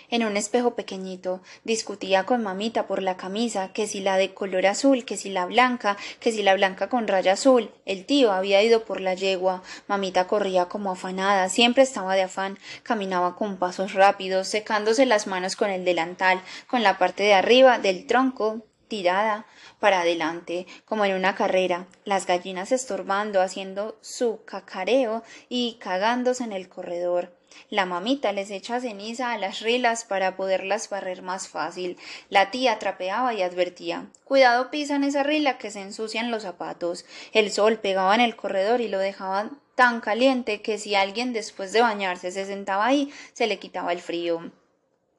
en 0.09 0.25
un 0.25 0.37
espejo 0.37 0.75
pequeñito, 0.75 1.41
discutía 1.63 2.25
con 2.25 2.43
mamita 2.43 2.87
por 2.87 3.01
la 3.01 3.17
camisa, 3.17 3.71
que 3.73 3.87
si 3.87 4.01
la 4.01 4.17
de 4.17 4.33
color 4.33 4.65
azul, 4.65 5.05
que 5.05 5.17
si 5.17 5.29
la 5.29 5.45
blanca, 5.45 5.97
que 6.19 6.31
si 6.31 6.43
la 6.43 6.55
blanca 6.55 6.89
con 6.89 7.07
raya 7.07 7.33
azul. 7.33 7.71
El 7.85 8.05
tío 8.05 8.31
había 8.31 8.61
ido 8.63 8.85
por 8.85 9.01
la 9.01 9.13
yegua. 9.13 9.63
Mamita 9.87 10.27
corría 10.27 10.65
como 10.65 10.91
afanada, 10.91 11.49
siempre 11.49 11.83
estaba 11.83 12.15
de 12.15 12.23
afán, 12.23 12.57
caminaba 12.83 13.35
con 13.35 13.57
pasos 13.57 13.93
rápidos, 13.93 14.47
secándose 14.47 15.05
las 15.05 15.27
manos 15.27 15.55
con 15.55 15.69
el 15.69 15.85
delantal, 15.85 16.41
con 16.67 16.83
la 16.83 16.97
parte 16.97 17.23
de 17.23 17.33
arriba 17.33 17.79
del 17.79 18.07
tronco 18.07 18.65
tirada 18.89 19.45
para 19.79 20.01
adelante, 20.01 20.67
como 20.83 21.05
en 21.05 21.15
una 21.15 21.35
carrera, 21.35 21.87
las 22.03 22.25
gallinas 22.25 22.73
estorbando, 22.73 23.41
haciendo 23.41 23.97
su 24.01 24.43
cacareo 24.43 25.23
y 25.47 25.77
cagándose 25.79 26.43
en 26.43 26.51
el 26.51 26.67
corredor. 26.67 27.38
La 27.69 27.85
mamita 27.85 28.31
les 28.31 28.51
echa 28.51 28.79
ceniza 28.79 29.31
a 29.31 29.37
las 29.37 29.59
rilas 29.61 30.05
para 30.05 30.35
poderlas 30.35 30.89
barrer 30.89 31.21
más 31.21 31.47
fácil. 31.47 31.97
La 32.29 32.51
tía 32.51 32.79
trapeaba 32.79 33.33
y 33.33 33.41
advertía 33.41 34.07
Cuidado 34.23 34.69
pisan 34.69 35.03
esa 35.03 35.23
rila 35.23 35.57
que 35.57 35.71
se 35.71 35.81
ensucian 35.81 36.31
los 36.31 36.43
zapatos. 36.43 37.05
El 37.33 37.51
sol 37.51 37.79
pegaba 37.79 38.15
en 38.15 38.21
el 38.21 38.35
corredor 38.35 38.81
y 38.81 38.87
lo 38.87 38.99
dejaba 38.99 39.49
tan 39.75 40.01
caliente 40.01 40.61
que 40.61 40.77
si 40.77 40.95
alguien 40.95 41.33
después 41.33 41.71
de 41.71 41.81
bañarse 41.81 42.31
se 42.31 42.45
sentaba 42.45 42.85
ahí, 42.85 43.11
se 43.33 43.47
le 43.47 43.59
quitaba 43.59 43.91
el 43.93 44.01
frío. 44.01 44.51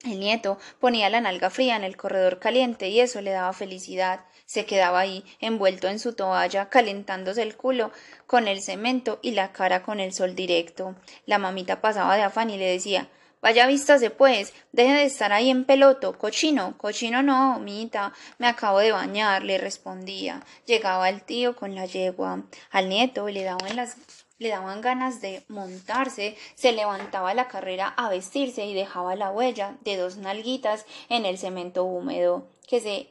El 0.04 0.18
nieto 0.18 0.58
ponía 0.78 1.10
la 1.10 1.20
nalga 1.20 1.50
fría 1.50 1.76
en 1.76 1.84
el 1.84 1.96
corredor 1.96 2.38
caliente 2.38 2.88
y 2.88 3.00
eso 3.00 3.20
le 3.20 3.32
daba 3.32 3.52
felicidad 3.52 4.20
se 4.50 4.66
quedaba 4.66 4.98
ahí, 4.98 5.24
envuelto 5.38 5.86
en 5.86 6.00
su 6.00 6.12
toalla, 6.12 6.68
calentándose 6.70 7.40
el 7.40 7.56
culo 7.56 7.92
con 8.26 8.48
el 8.48 8.60
cemento 8.62 9.20
y 9.22 9.30
la 9.30 9.52
cara 9.52 9.84
con 9.84 10.00
el 10.00 10.12
sol 10.12 10.34
directo. 10.34 10.96
La 11.24 11.38
mamita 11.38 11.80
pasaba 11.80 12.16
de 12.16 12.22
afán 12.22 12.50
y 12.50 12.56
le 12.56 12.66
decía 12.66 13.08
Vaya 13.40 13.68
vístase 13.68 14.10
pues, 14.10 14.52
deje 14.72 14.92
de 14.92 15.04
estar 15.04 15.32
ahí 15.32 15.50
en 15.50 15.64
peloto, 15.64 16.18
cochino, 16.18 16.76
cochino 16.78 17.22
no, 17.22 17.60
mita, 17.60 18.12
me 18.38 18.48
acabo 18.48 18.80
de 18.80 18.90
bañar, 18.90 19.44
le 19.44 19.56
respondía. 19.56 20.42
Llegaba 20.66 21.08
el 21.08 21.22
tío 21.22 21.54
con 21.54 21.76
la 21.76 21.86
yegua. 21.86 22.42
Al 22.72 22.88
nieto 22.88 23.28
le 23.28 23.44
daban 23.44 23.76
las 23.76 23.98
le 24.40 24.48
daban 24.48 24.80
ganas 24.80 25.20
de 25.20 25.44
montarse, 25.48 26.34
se 26.56 26.72
levantaba 26.72 27.34
la 27.34 27.46
carrera 27.46 27.94
a 27.96 28.08
vestirse 28.08 28.64
y 28.64 28.74
dejaba 28.74 29.14
la 29.14 29.30
huella 29.30 29.76
de 29.82 29.96
dos 29.96 30.16
nalguitas 30.16 30.86
en 31.08 31.24
el 31.24 31.38
cemento 31.38 31.84
húmedo, 31.84 32.48
que 32.66 32.80
se 32.80 33.10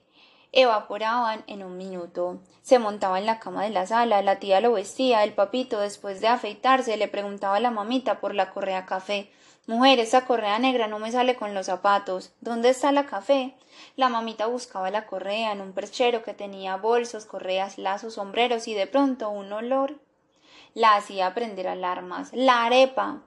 evaporaban 0.52 1.44
en 1.48 1.64
un 1.64 1.78
minuto. 1.78 2.40
Se 2.62 2.80
montaba 2.80 3.20
en 3.20 3.26
la 3.26 3.40
cama 3.40 3.64
de 3.64 3.70
la 3.70 3.86
sala, 3.86 4.22
la 4.22 4.38
tía 4.40 4.62
lo 4.62 4.74
vestía, 4.74 5.24
el 5.24 5.34
papito, 5.34 5.80
después 5.80 6.22
de 6.22 6.28
afeitarse, 6.28 6.98
le 6.98 7.08
preguntaba 7.08 7.58
a 7.58 7.60
la 7.60 7.72
mamita 7.72 8.20
por 8.20 8.36
la 8.36 8.52
correa 8.52 8.86
café. 8.86 9.32
Mujer, 9.68 10.00
esa 10.00 10.26
correa 10.26 10.58
negra 10.58 10.88
no 10.88 10.98
me 10.98 11.12
sale 11.12 11.36
con 11.36 11.54
los 11.54 11.68
zapatos. 11.68 12.32
¿Dónde 12.42 12.70
está 12.70 12.92
la 12.92 13.06
café? 13.06 13.54
La 13.96 14.10
mamita 14.10 14.48
buscaba 14.48 14.90
la 14.90 15.06
correa 15.06 15.52
en 15.52 15.62
un 15.62 15.74
perchero 15.74 16.24
que 16.24 16.34
tenía 16.34 16.76
bolsos, 16.78 17.26
correas, 17.26 17.78
lazos, 17.78 18.16
sombreros 18.16 18.68
y 18.68 18.74
de 18.74 18.88
pronto 18.88 19.30
un 19.30 19.54
olor 19.54 19.96
la 20.74 20.96
hacía 20.96 21.34
prender 21.34 21.68
alarmas. 21.68 22.32
La 22.34 22.66
arepa. 22.66 23.22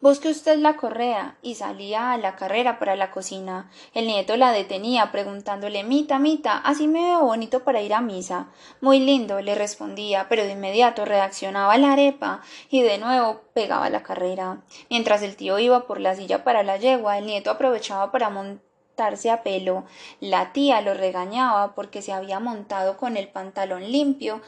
Busque 0.00 0.30
usted 0.30 0.58
la 0.58 0.76
correa. 0.76 1.36
y 1.42 1.56
salía 1.56 2.12
a 2.12 2.16
la 2.16 2.34
carrera 2.34 2.78
para 2.78 2.96
la 2.96 3.10
cocina. 3.10 3.70
El 3.92 4.06
nieto 4.06 4.34
la 4.38 4.50
detenía, 4.50 5.12
preguntándole 5.12 5.84
Mita, 5.84 6.18
Mita, 6.18 6.56
así 6.56 6.88
me 6.88 7.04
veo 7.04 7.26
bonito 7.26 7.64
para 7.64 7.82
ir 7.82 7.92
a 7.92 8.00
misa. 8.00 8.48
Muy 8.80 8.98
lindo, 9.00 9.42
le 9.42 9.54
respondía, 9.54 10.26
pero 10.30 10.44
de 10.44 10.52
inmediato 10.52 11.04
reaccionaba 11.04 11.76
la 11.76 11.92
arepa 11.92 12.40
y 12.70 12.80
de 12.80 12.96
nuevo 12.96 13.42
pegaba 13.52 13.90
la 13.90 14.02
carrera. 14.02 14.62
Mientras 14.88 15.20
el 15.20 15.36
tío 15.36 15.58
iba 15.58 15.86
por 15.86 16.00
la 16.00 16.14
silla 16.14 16.44
para 16.44 16.62
la 16.62 16.78
yegua, 16.78 17.18
el 17.18 17.26
nieto 17.26 17.50
aprovechaba 17.50 18.10
para 18.10 18.30
montarse 18.30 19.30
a 19.30 19.42
pelo. 19.42 19.84
La 20.20 20.54
tía 20.54 20.80
lo 20.80 20.94
regañaba 20.94 21.74
porque 21.74 22.00
se 22.00 22.14
había 22.14 22.40
montado 22.40 22.96
con 22.96 23.18
el 23.18 23.28
pantalón 23.28 23.92
limpio 23.92 24.40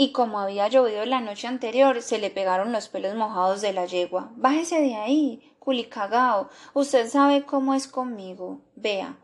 y 0.00 0.12
como 0.12 0.40
había 0.40 0.66
llovido 0.66 1.04
la 1.04 1.20
noche 1.20 1.46
anterior, 1.46 2.00
se 2.00 2.18
le 2.18 2.30
pegaron 2.30 2.72
los 2.72 2.88
pelos 2.88 3.14
mojados 3.16 3.60
de 3.60 3.74
la 3.74 3.84
yegua. 3.84 4.30
Bájese 4.34 4.80
de 4.80 4.94
ahí, 4.94 5.52
culicagao. 5.58 6.48
Usted 6.72 7.06
sabe 7.06 7.44
cómo 7.44 7.74
es 7.74 7.86
conmigo. 7.86 8.62
Vea 8.76 9.18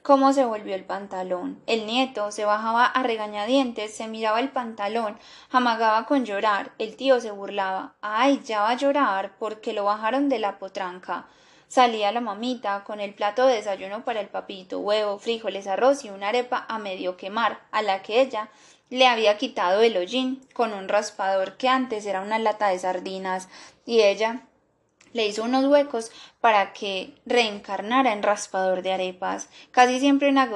cómo 0.00 0.32
se 0.32 0.46
volvió 0.46 0.74
el 0.74 0.86
pantalón. 0.86 1.60
El 1.66 1.84
nieto 1.84 2.30
se 2.30 2.46
bajaba 2.46 2.86
a 2.86 3.02
regañadientes, 3.02 3.94
se 3.94 4.08
miraba 4.08 4.40
el 4.40 4.48
pantalón, 4.48 5.18
amagaba 5.50 6.06
con 6.06 6.24
llorar. 6.24 6.72
El 6.78 6.96
tío 6.96 7.20
se 7.20 7.30
burlaba. 7.30 7.92
Ay, 8.00 8.40
ya 8.46 8.62
va 8.62 8.70
a 8.70 8.76
llorar 8.78 9.32
porque 9.38 9.74
lo 9.74 9.84
bajaron 9.84 10.30
de 10.30 10.38
la 10.38 10.58
potranca. 10.58 11.26
Salía 11.68 12.12
la 12.12 12.20
mamita 12.20 12.84
con 12.84 13.00
el 13.00 13.14
plato 13.14 13.46
de 13.46 13.56
desayuno 13.56 14.04
para 14.04 14.20
el 14.20 14.28
papito, 14.28 14.78
huevo, 14.78 15.18
frijoles, 15.18 15.66
arroz 15.66 16.04
y 16.04 16.10
una 16.10 16.28
arepa 16.28 16.64
a 16.68 16.78
medio 16.78 17.16
quemar, 17.16 17.60
a 17.72 17.82
la 17.82 18.00
que 18.00 18.20
ella 18.20 18.48
le 18.90 19.06
había 19.06 19.36
quitado 19.38 19.82
el 19.82 19.96
hollín 19.96 20.46
con 20.52 20.72
un 20.72 20.88
raspador 20.88 21.56
que 21.56 21.68
antes 21.68 22.06
era 22.06 22.20
una 22.20 22.38
lata 22.38 22.68
de 22.68 22.78
sardinas 22.78 23.48
y 23.86 24.00
ella 24.00 24.42
le 25.14 25.26
hizo 25.26 25.44
unos 25.44 25.64
huecos 25.64 26.10
para 26.40 26.72
que 26.72 27.14
reencarnara 27.24 28.12
en 28.12 28.22
raspador 28.22 28.82
de 28.82 28.92
arepas. 28.92 29.48
Casi 29.70 30.00
siempre 30.00 30.28
una, 30.28 30.48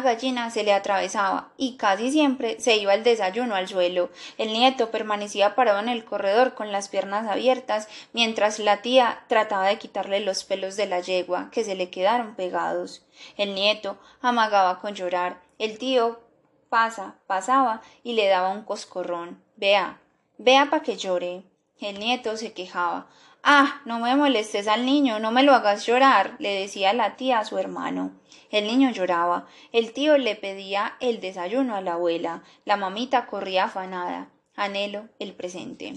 gallina 0.00 0.48
se 0.50 0.62
le 0.62 0.72
atravesaba 0.72 1.50
y 1.56 1.76
casi 1.76 2.12
siempre 2.12 2.58
se 2.60 2.76
iba 2.76 2.94
el 2.94 3.02
desayuno 3.02 3.56
al 3.56 3.68
suelo. 3.68 4.08
El 4.38 4.52
nieto 4.52 4.92
permanecía 4.92 5.56
parado 5.56 5.80
en 5.80 5.88
el 5.88 6.04
corredor 6.04 6.54
con 6.54 6.70
las 6.70 6.88
piernas 6.88 7.28
abiertas 7.28 7.88
mientras 8.12 8.60
la 8.60 8.80
tía 8.80 9.24
trataba 9.26 9.66
de 9.66 9.78
quitarle 9.78 10.20
los 10.20 10.44
pelos 10.44 10.76
de 10.76 10.86
la 10.86 11.00
yegua 11.00 11.50
que 11.50 11.64
se 11.64 11.74
le 11.74 11.90
quedaron 11.90 12.36
pegados. 12.36 13.02
El 13.36 13.56
nieto 13.56 13.98
amagaba 14.22 14.80
con 14.80 14.94
llorar. 14.94 15.40
El 15.58 15.78
tío 15.78 16.20
pasa, 16.76 17.14
pasaba 17.26 17.80
y 18.04 18.12
le 18.12 18.28
daba 18.28 18.50
un 18.50 18.62
coscorrón. 18.62 19.42
Vea, 19.56 19.98
vea 20.36 20.68
pa' 20.68 20.82
que 20.82 20.98
llore. 20.98 21.42
El 21.80 21.98
nieto 21.98 22.36
se 22.36 22.52
quejaba. 22.52 23.06
Ah, 23.42 23.80
no 23.86 23.98
me 23.98 24.14
molestes 24.14 24.68
al 24.68 24.84
niño, 24.84 25.18
no 25.18 25.30
me 25.30 25.42
lo 25.42 25.54
hagas 25.54 25.86
llorar, 25.86 26.36
le 26.38 26.52
decía 26.60 26.92
la 26.92 27.16
tía 27.16 27.38
a 27.38 27.46
su 27.46 27.56
hermano. 27.56 28.10
El 28.50 28.66
niño 28.66 28.90
lloraba. 28.90 29.46
El 29.72 29.94
tío 29.94 30.18
le 30.18 30.36
pedía 30.36 30.96
el 31.00 31.22
desayuno 31.22 31.76
a 31.76 31.80
la 31.80 31.94
abuela. 31.94 32.42
La 32.66 32.76
mamita 32.76 33.24
corría 33.24 33.64
afanada. 33.64 34.28
Anhelo 34.54 35.08
el 35.18 35.32
presente. 35.32 35.94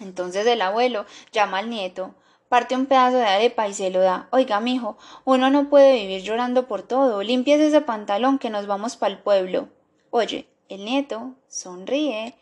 Entonces 0.00 0.46
el 0.46 0.60
abuelo 0.60 1.06
llama 1.32 1.60
al 1.60 1.70
nieto 1.70 2.14
parte 2.48 2.74
un 2.74 2.86
pedazo 2.86 3.18
de 3.18 3.26
arepa 3.26 3.68
y 3.68 3.74
se 3.74 3.90
lo 3.90 4.00
da. 4.00 4.28
Oiga, 4.30 4.60
mijo, 4.60 4.96
uno 5.24 5.50
no 5.50 5.68
puede 5.68 5.94
vivir 5.94 6.22
llorando 6.22 6.66
por 6.66 6.82
todo. 6.82 7.22
Limpies 7.22 7.60
ese 7.60 7.80
pantalón 7.80 8.38
que 8.38 8.50
nos 8.50 8.66
vamos 8.66 8.96
para 8.96 9.12
el 9.12 9.18
pueblo. 9.18 9.68
Oye, 10.10 10.48
el 10.70 10.86
nieto 10.86 11.34
sonríe, 11.48 12.34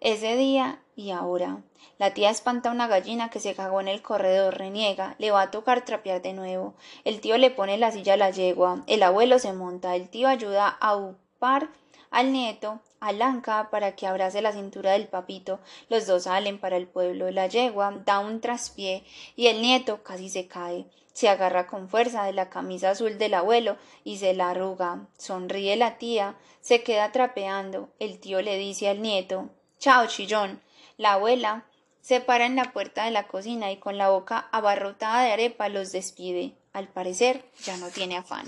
Ese 0.00 0.36
día 0.36 0.80
y 0.96 1.10
ahora. 1.10 1.62
La 1.98 2.14
tía 2.14 2.30
espanta 2.30 2.70
a 2.70 2.72
una 2.72 2.86
gallina 2.86 3.28
que 3.28 3.40
se 3.40 3.54
cagó 3.54 3.82
en 3.82 3.88
el 3.88 4.00
corredor, 4.00 4.56
reniega, 4.56 5.16
le 5.18 5.30
va 5.30 5.42
a 5.42 5.50
tocar 5.50 5.84
trapear 5.84 6.22
de 6.22 6.32
nuevo. 6.32 6.72
El 7.04 7.20
tío 7.20 7.36
le 7.36 7.50
pone 7.50 7.76
la 7.76 7.92
silla 7.92 8.14
a 8.14 8.16
la 8.16 8.30
yegua, 8.30 8.82
el 8.86 9.02
abuelo 9.02 9.38
se 9.38 9.52
monta, 9.52 9.96
el 9.96 10.08
tío 10.08 10.28
ayuda 10.28 10.68
a 10.68 10.96
upar 10.96 11.68
al 12.10 12.32
nieto, 12.32 12.80
a 13.00 13.12
Lanca, 13.12 13.68
para 13.70 13.94
que 13.94 14.06
abrace 14.06 14.40
la 14.40 14.52
cintura 14.52 14.92
del 14.92 15.06
papito. 15.06 15.60
Los 15.90 16.06
dos 16.06 16.22
salen 16.22 16.58
para 16.58 16.78
el 16.78 16.86
pueblo. 16.86 17.30
La 17.30 17.48
yegua 17.48 18.00
da 18.06 18.20
un 18.20 18.40
traspié 18.40 19.04
y 19.36 19.48
el 19.48 19.60
nieto 19.60 20.02
casi 20.02 20.30
se 20.30 20.46
cae. 20.46 20.86
Se 21.12 21.28
agarra 21.28 21.66
con 21.66 21.88
fuerza 21.88 22.24
de 22.24 22.32
la 22.32 22.50
camisa 22.50 22.90
azul 22.90 23.18
del 23.18 23.34
abuelo 23.34 23.76
y 24.04 24.18
se 24.18 24.34
la 24.34 24.50
arruga. 24.50 25.06
Sonríe 25.18 25.76
la 25.76 25.98
tía, 25.98 26.36
se 26.60 26.82
queda 26.82 27.12
trapeando. 27.12 27.88
El 27.98 28.20
tío 28.20 28.42
le 28.42 28.56
dice 28.56 28.88
al 28.88 29.02
nieto 29.02 29.50
Chao, 29.78 30.06
chillón. 30.06 30.60
La 30.96 31.14
abuela 31.14 31.64
se 32.00 32.20
para 32.20 32.46
en 32.46 32.56
la 32.56 32.72
puerta 32.72 33.04
de 33.04 33.10
la 33.10 33.26
cocina 33.26 33.70
y 33.70 33.78
con 33.78 33.98
la 33.98 34.10
boca 34.10 34.48
abarrotada 34.52 35.22
de 35.22 35.32
arepa 35.32 35.68
los 35.68 35.92
despide. 35.92 36.54
Al 36.72 36.88
parecer 36.88 37.44
ya 37.64 37.76
no 37.76 37.88
tiene 37.88 38.16
afán. 38.16 38.46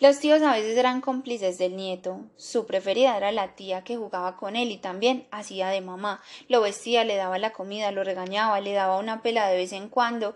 Los 0.00 0.18
tíos 0.18 0.40
a 0.40 0.54
veces 0.54 0.78
eran 0.78 1.02
cómplices 1.02 1.58
del 1.58 1.76
nieto. 1.76 2.22
Su 2.38 2.64
preferida 2.64 3.18
era 3.18 3.32
la 3.32 3.54
tía 3.54 3.84
que 3.84 3.98
jugaba 3.98 4.38
con 4.38 4.56
él 4.56 4.70
y 4.70 4.78
también 4.78 5.26
hacía 5.30 5.68
de 5.68 5.82
mamá. 5.82 6.22
Lo 6.48 6.62
vestía, 6.62 7.04
le 7.04 7.16
daba 7.16 7.38
la 7.38 7.52
comida, 7.52 7.92
lo 7.92 8.02
regañaba, 8.02 8.60
le 8.60 8.72
daba 8.72 8.96
una 8.96 9.20
pela 9.20 9.46
de 9.46 9.58
vez 9.58 9.74
en 9.74 9.90
cuando 9.90 10.34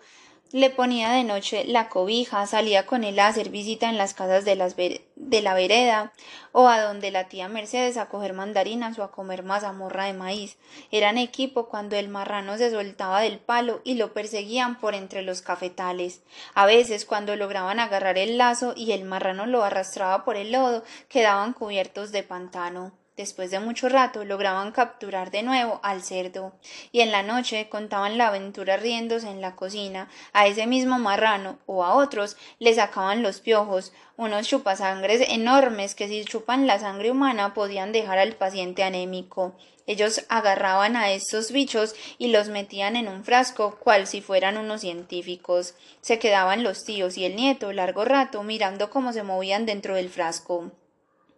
le 0.54 0.70
ponía 0.70 1.10
de 1.10 1.24
noche 1.24 1.65
la 1.65 1.88
cobija, 1.88 2.47
salía 2.47 2.87
con 2.87 3.03
él 3.03 3.19
a 3.19 3.26
hacer 3.26 3.49
visita 3.49 3.88
en 3.88 3.99
las 3.99 4.15
casas 4.15 4.44
de, 4.44 4.54
la 4.54 5.54
vereda 5.54 6.12
o 6.53 6.69
a 6.69 6.81
donde 6.81 7.10
la 7.10 7.26
tía 7.26 7.49
Mercedes 7.49 7.97
a 7.97 8.08
coger 8.08 8.35
mandarinas 8.35 8.97
o 9.01 9.03
a 9.03 9.10
comer 9.10 9.42
mazamorra 9.42 10.04
de 10.04 10.12
maíz. 10.12 10.56
Eran 10.92 11.19
equipo 11.19 11.69
cuando 11.69 11.97
el 11.97 12.06
marrano 12.06 12.56
se 12.56 12.70
soltaba 12.70 13.20
del 13.20 13.40
palo 13.40 13.81
y 13.83 13.94
lo 13.94 14.12
perseguían 14.12 14.78
por 14.78 14.94
entre 14.94 15.22
los 15.22 15.42
cafetales. 15.42 16.22
A 16.54 16.67
veces 16.67 17.04
cuando 17.04 17.35
lograban 17.35 17.81
agarrar 17.81 18.17
el 18.17 18.38
lazo 18.38 18.74
y 18.76 18.92
el 18.92 19.03
marrano 19.03 19.47
lo 19.47 19.65
arrastraba 19.65 20.24
por 20.24 20.37
el 20.37 20.53
lodo, 20.53 20.85
quedaban 21.08 21.53
cubiertos 21.53 22.12
de 22.12 22.22
pantano. 22.22 22.92
Después 23.17 23.53
de 23.53 23.61
mucho 23.61 23.89
rato 23.89 24.25
lograban 24.25 24.73
capturar 24.73 25.31
de 25.31 25.45
nuevo 25.45 25.79
al 25.85 26.03
cerdo, 26.03 26.53
y 26.91 27.01
en 27.01 27.13
la 27.13 27.23
noche 27.23 27.69
contaban 27.69 28.19
la 28.19 28.27
aventura 28.27 28.77
riéndose 28.77 29.31
en 29.31 29.41
la 29.41 29.55
cocina. 29.55 30.09
A 30.33 30.49
ese 30.49 30.67
mismo 30.67 30.99
marrano 30.99 31.61
o 31.67 31.85
a 31.85 31.95
otros 31.95 32.37
le 32.59 32.75
sacaban 32.75 33.23
los 33.23 33.39
piojos, 33.39 33.93
unos 34.17 34.49
chupasangres 34.49 35.29
enormes 35.29 35.95
que 35.95 36.09
si 36.09 36.25
chupan 36.25 36.67
la 36.67 36.81
sangre 36.81 37.13
humana 37.13 37.55
podían 37.55 37.93
dejar 37.93 38.19
al 38.19 38.35
paciente 38.35 38.83
anémico. 38.83 39.55
Ellos 39.87 40.25
agarraban 40.29 40.97
a 40.97 41.13
estos 41.13 41.53
bichos 41.53 41.95
y 42.19 42.29
los 42.29 42.49
metían 42.49 42.97
en 42.97 43.07
un 43.07 43.23
frasco, 43.23 43.79
cual 43.79 44.09
si 44.09 44.23
fueran 44.23 44.57
unos 44.57 44.81
científicos. 44.81 45.75
Se 46.01 46.19
quedaban 46.19 46.65
los 46.65 46.85
tíos 46.85 47.17
y 47.17 47.27
el 47.27 47.37
nieto 47.37 47.71
largo 47.73 48.05
rato 48.05 48.43
mirando 48.43 48.91
cómo 48.91 49.13
se 49.13 49.23
movían 49.23 49.67
dentro 49.67 49.95
del 49.95 50.09
frasco. 50.09 50.73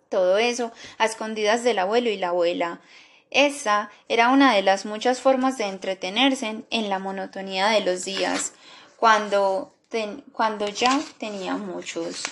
Todo 0.09 0.39
eso 0.39 0.73
a 0.99 1.07
escondidas 1.07 1.65
del 1.65 1.79
abuelo 1.79 2.11
y 2.11 2.17
la 2.17 2.29
abuela. 2.29 2.81
Esa 3.31 3.91
era 4.09 4.31
una 4.31 4.55
de 4.55 4.63
las 4.63 4.87
muchas 4.87 5.21
formas 5.21 5.59
de 5.59 5.65
entretenerse 5.65 6.63
en 6.71 6.89
la 6.89 6.99
monotonía 6.99 7.69
de 7.69 7.81
los 7.81 8.05
días, 8.05 8.53
cuando, 8.97 9.75
cuando 10.33 10.69
ya 10.69 11.01
tenía 11.19 11.57
muchos. 11.57 12.23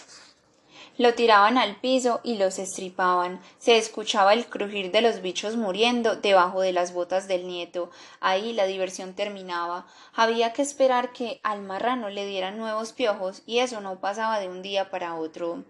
Lo 0.96 1.14
tiraban 1.14 1.58
al 1.58 1.74
piso 1.80 2.20
y 2.22 2.36
los 2.36 2.60
estripaban. 2.60 3.40
Se 3.58 3.76
escuchaba 3.76 4.32
el 4.32 4.46
crujir 4.46 4.92
de 4.92 5.00
los 5.00 5.22
bichos 5.22 5.56
muriendo 5.56 6.14
debajo 6.14 6.60
de 6.60 6.72
las 6.72 6.94
botas 6.94 7.26
del 7.26 7.48
nieto. 7.48 7.90
Ahí 8.20 8.52
la 8.52 8.66
diversión 8.66 9.14
terminaba. 9.14 9.88
Había 10.14 10.52
que 10.52 10.62
esperar 10.62 11.12
que 11.12 11.40
al 11.42 11.62
marrano 11.62 12.10
le 12.10 12.26
dieran 12.26 12.58
nuevos 12.58 12.92
piojos 12.92 13.42
y 13.44 13.58
eso 13.58 13.80
no 13.80 13.98
pasaba 13.98 14.38
de 14.38 14.48
un 14.48 14.62
día 14.62 14.88
para 14.88 15.16
otro. 15.16 15.64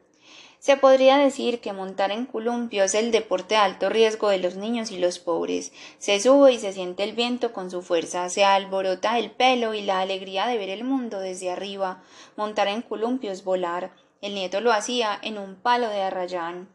Se 0.64 0.78
podría 0.78 1.18
decir 1.18 1.60
que 1.60 1.74
montar 1.74 2.10
en 2.10 2.24
columpio 2.24 2.84
es 2.84 2.94
el 2.94 3.10
deporte 3.10 3.54
de 3.54 3.60
alto 3.60 3.90
riesgo 3.90 4.30
de 4.30 4.38
los 4.38 4.56
niños 4.56 4.90
y 4.92 4.96
los 4.96 5.18
pobres. 5.18 5.72
Se 5.98 6.18
sube 6.18 6.54
y 6.54 6.58
se 6.58 6.72
siente 6.72 7.04
el 7.04 7.12
viento 7.12 7.52
con 7.52 7.70
su 7.70 7.82
fuerza, 7.82 8.30
se 8.30 8.46
alborota 8.46 9.18
el 9.18 9.30
pelo 9.30 9.74
y 9.74 9.82
la 9.82 10.00
alegría 10.00 10.46
de 10.46 10.56
ver 10.56 10.70
el 10.70 10.82
mundo 10.82 11.20
desde 11.20 11.50
arriba. 11.50 12.02
Montar 12.36 12.68
en 12.68 12.80
columpio 12.80 13.30
es 13.30 13.44
volar. 13.44 13.92
El 14.22 14.34
nieto 14.34 14.62
lo 14.62 14.72
hacía 14.72 15.18
en 15.20 15.36
un 15.36 15.54
palo 15.56 15.90
de 15.90 16.00
arrayán. 16.00 16.74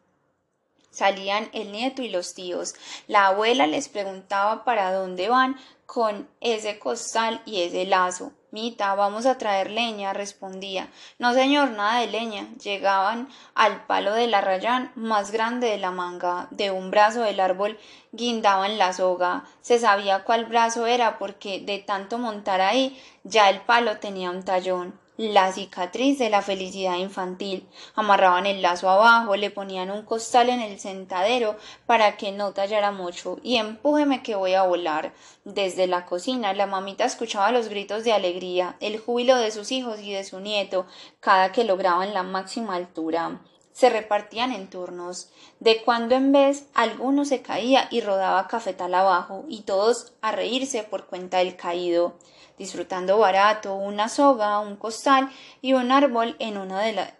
Salían 0.91 1.49
el 1.53 1.71
nieto 1.71 2.03
y 2.03 2.09
los 2.09 2.35
tíos. 2.35 2.75
La 3.07 3.25
abuela 3.25 3.65
les 3.65 3.89
preguntaba 3.89 4.65
para 4.65 4.93
dónde 4.93 5.29
van 5.29 5.55
con 5.87 6.29
ese 6.41 6.77
costal 6.77 7.41
y 7.47 7.61
ese 7.63 7.87
lazo. 7.87 8.33
Mita, 8.51 8.95
vamos 8.95 9.27
a 9.27 9.37
traer 9.37 9.69
leña, 9.69 10.11
respondía. 10.11 10.89
No, 11.19 11.33
señor, 11.33 11.69
nada 11.69 11.99
de 11.99 12.07
leña. 12.07 12.47
Llegaban 12.63 13.29
al 13.53 13.85
palo 13.85 14.13
del 14.13 14.33
arrayán 14.33 14.91
más 14.95 15.31
grande 15.31 15.67
de 15.67 15.77
la 15.77 15.91
manga. 15.91 16.47
De 16.49 16.71
un 16.71 16.89
brazo 16.89 17.21
del 17.21 17.39
árbol 17.39 17.77
guindaban 18.11 18.79
la 18.79 18.93
soga. 18.93 19.43
Se 19.61 19.77
sabía 19.77 20.23
cuál 20.23 20.45
brazo 20.45 20.87
era 20.87 21.19
porque 21.19 21.59
de 21.59 21.77
tanto 21.77 22.17
montar 22.17 22.61
ahí 22.61 22.99
ya 23.23 23.49
el 23.49 23.61
palo 23.61 23.97
tenía 23.97 24.31
un 24.31 24.43
tallón 24.43 24.99
la 25.19 25.51
cicatriz 25.51 26.17
de 26.17 26.29
la 26.29 26.41
felicidad 26.41 26.95
infantil. 26.95 27.67
Amarraban 27.93 28.45
el 28.45 28.61
lazo 28.61 28.89
abajo, 28.89 29.35
le 29.35 29.51
ponían 29.51 29.91
un 29.91 30.03
costal 30.03 30.47
en 30.47 30.61
el 30.61 30.79
sentadero 30.79 31.57
para 31.85 32.15
que 32.15 32.31
no 32.31 32.53
tallara 32.53 32.93
mucho 32.93 33.37
y 33.43 33.57
empújeme 33.57 34.23
que 34.23 34.35
voy 34.35 34.53
a 34.53 34.63
volar. 34.63 35.11
Desde 35.43 35.87
la 35.87 36.05
cocina 36.05 36.53
la 36.53 36.67
mamita 36.67 37.03
escuchaba 37.03 37.51
los 37.51 37.67
gritos 37.67 38.05
de 38.05 38.13
alegría, 38.13 38.77
el 38.79 38.97
júbilo 38.97 39.35
de 39.35 39.51
sus 39.51 39.73
hijos 39.73 39.99
y 39.99 40.13
de 40.13 40.23
su 40.23 40.39
nieto, 40.39 40.85
cada 41.19 41.51
que 41.51 41.65
lograban 41.65 42.13
la 42.13 42.23
máxima 42.23 42.75
altura 42.75 43.41
se 43.73 43.89
repartían 43.89 44.51
en 44.51 44.69
turnos. 44.69 45.29
De 45.61 45.81
cuando 45.83 46.15
en 46.15 46.33
vez 46.33 46.67
alguno 46.73 47.23
se 47.23 47.41
caía 47.41 47.87
y 47.91 48.01
rodaba 48.01 48.47
cafetal 48.47 48.93
abajo, 48.93 49.45
y 49.47 49.61
todos 49.61 50.11
a 50.21 50.33
reírse 50.33 50.83
por 50.83 51.05
cuenta 51.05 51.37
del 51.37 51.55
caído 51.55 52.17
disfrutando 52.59 53.17
barato, 53.17 53.73
una 53.73 54.09
soga, 54.09 54.59
un 54.59 54.75
costal 54.75 55.29
y 55.61 55.73
un 55.73 55.91
árbol 55.91 56.35
en 56.37 56.57
una 56.57 56.81
de 56.81 56.93
las 56.93 57.13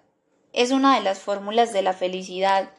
es 0.53 0.71
una 0.71 0.95
de 0.95 1.01
las 1.01 1.19
fórmulas 1.19 1.73
de 1.73 1.81
la 1.81 1.93
felicidad. 1.93 2.69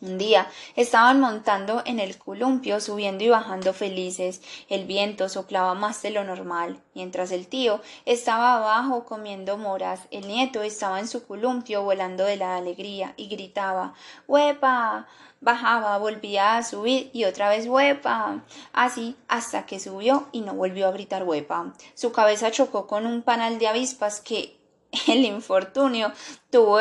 Un 0.00 0.16
día 0.16 0.48
estaban 0.76 1.20
montando 1.20 1.82
en 1.84 1.98
el 1.98 2.18
columpio, 2.18 2.80
subiendo 2.80 3.24
y 3.24 3.30
bajando 3.30 3.72
felices. 3.72 4.40
El 4.68 4.84
viento 4.86 5.28
soplaba 5.28 5.74
más 5.74 6.02
de 6.02 6.10
lo 6.10 6.22
normal. 6.22 6.80
Mientras 6.94 7.32
el 7.32 7.48
tío 7.48 7.80
estaba 8.04 8.56
abajo 8.56 9.04
comiendo 9.04 9.58
moras, 9.58 10.00
el 10.12 10.28
nieto 10.28 10.62
estaba 10.62 11.00
en 11.00 11.08
su 11.08 11.26
columpio 11.26 11.82
volando 11.82 12.24
de 12.24 12.36
la 12.36 12.56
alegría 12.56 13.14
y 13.16 13.28
gritaba 13.28 13.94
¡Huepa! 14.28 15.08
bajaba, 15.40 15.98
volvía 15.98 16.56
a 16.56 16.62
subir 16.62 17.10
y 17.12 17.24
otra 17.24 17.48
vez 17.48 17.66
huepa, 17.66 18.42
así 18.72 19.16
hasta 19.28 19.66
que 19.66 19.78
subió 19.78 20.28
y 20.32 20.40
no 20.40 20.54
volvió 20.54 20.88
a 20.88 20.92
gritar 20.92 21.22
huepa. 21.24 21.72
Su 21.94 22.12
cabeza 22.12 22.50
chocó 22.50 22.86
con 22.86 23.06
un 23.06 23.22
panal 23.22 23.58
de 23.58 23.68
avispas 23.68 24.20
que 24.20 24.58
el 25.08 25.24
infortunio 25.24 26.12
tuvo 26.50 26.80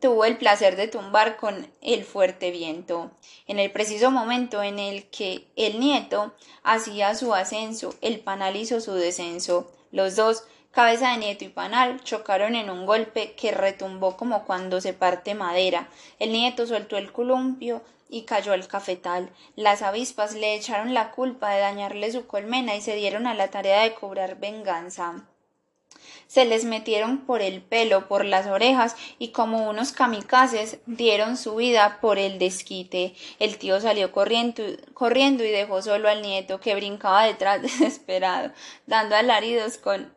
tuvo 0.00 0.24
el 0.24 0.36
placer 0.36 0.76
de 0.76 0.88
tumbar 0.88 1.36
con 1.36 1.70
el 1.80 2.04
fuerte 2.04 2.50
viento. 2.50 3.10
En 3.46 3.58
el 3.58 3.70
preciso 3.70 4.10
momento 4.10 4.62
en 4.62 4.78
el 4.78 5.08
que 5.10 5.46
el 5.56 5.80
nieto 5.80 6.34
hacía 6.62 7.14
su 7.14 7.34
ascenso, 7.34 7.94
el 8.00 8.20
panal 8.20 8.56
hizo 8.56 8.80
su 8.80 8.94
descenso. 8.94 9.70
Los 9.90 10.16
dos 10.16 10.44
Cabeza 10.70 11.10
de 11.10 11.16
Nieto 11.16 11.44
y 11.44 11.48
Panal 11.48 12.04
chocaron 12.04 12.54
en 12.54 12.68
un 12.70 12.84
golpe 12.84 13.32
que 13.32 13.50
retumbó 13.50 14.16
como 14.16 14.44
cuando 14.44 14.80
se 14.80 14.92
parte 14.92 15.34
madera. 15.34 15.88
El 16.18 16.30
nieto 16.30 16.66
soltó 16.66 16.98
el 16.98 17.10
columpio 17.10 17.82
y 18.08 18.22
cayó 18.22 18.52
al 18.52 18.68
cafetal. 18.68 19.30
Las 19.56 19.82
avispas 19.82 20.34
le 20.34 20.54
echaron 20.54 20.94
la 20.94 21.10
culpa 21.10 21.50
de 21.50 21.60
dañarle 21.60 22.12
su 22.12 22.26
colmena 22.26 22.76
y 22.76 22.80
se 22.80 22.94
dieron 22.94 23.26
a 23.26 23.34
la 23.34 23.48
tarea 23.48 23.82
de 23.82 23.94
cobrar 23.94 24.38
venganza. 24.38 25.26
Se 26.28 26.44
les 26.44 26.64
metieron 26.64 27.18
por 27.26 27.42
el 27.42 27.60
pelo, 27.60 28.06
por 28.06 28.24
las 28.24 28.46
orejas 28.46 28.94
y 29.18 29.28
como 29.28 29.68
unos 29.68 29.90
kamikazes 29.90 30.78
dieron 30.86 31.36
su 31.36 31.56
vida 31.56 31.98
por 32.00 32.18
el 32.18 32.38
desquite. 32.38 33.16
El 33.40 33.58
tío 33.58 33.80
salió 33.80 34.12
corriendo, 34.12 34.62
corriendo 34.94 35.42
y 35.42 35.50
dejó 35.50 35.82
solo 35.82 36.08
al 36.08 36.22
nieto 36.22 36.60
que 36.60 36.76
brincaba 36.76 37.24
detrás 37.24 37.60
desesperado, 37.62 38.52
dando 38.86 39.16
alaridos 39.16 39.78
con 39.78 40.16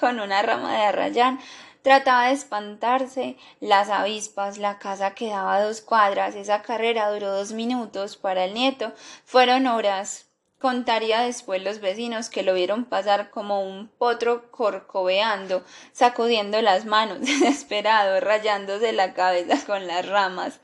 con 0.00 0.18
una 0.18 0.42
rama 0.42 0.72
de 0.72 0.82
arrayán. 0.82 1.38
Trataba 1.82 2.26
de 2.26 2.32
espantarse 2.32 3.36
las 3.60 3.88
avispas, 3.88 4.58
la 4.58 4.78
casa 4.78 5.14
quedaba 5.14 5.54
a 5.54 5.62
dos 5.62 5.80
cuadras, 5.80 6.34
esa 6.34 6.62
carrera 6.62 7.10
duró 7.10 7.32
dos 7.32 7.52
minutos 7.52 8.16
para 8.16 8.44
el 8.44 8.54
nieto, 8.54 8.92
fueron 9.24 9.66
horas. 9.66 10.29
Contaría 10.60 11.22
después 11.22 11.64
los 11.64 11.80
vecinos 11.80 12.28
que 12.28 12.42
lo 12.42 12.52
vieron 12.52 12.84
pasar 12.84 13.30
como 13.30 13.62
un 13.62 13.88
potro 13.88 14.50
corcoveando, 14.50 15.64
sacudiendo 15.92 16.60
las 16.60 16.84
manos, 16.84 17.20
desesperado, 17.22 18.20
rayándose 18.20 18.92
la 18.92 19.14
cabeza 19.14 19.64
con 19.64 19.86
las 19.86 20.06
ramas. 20.06 20.60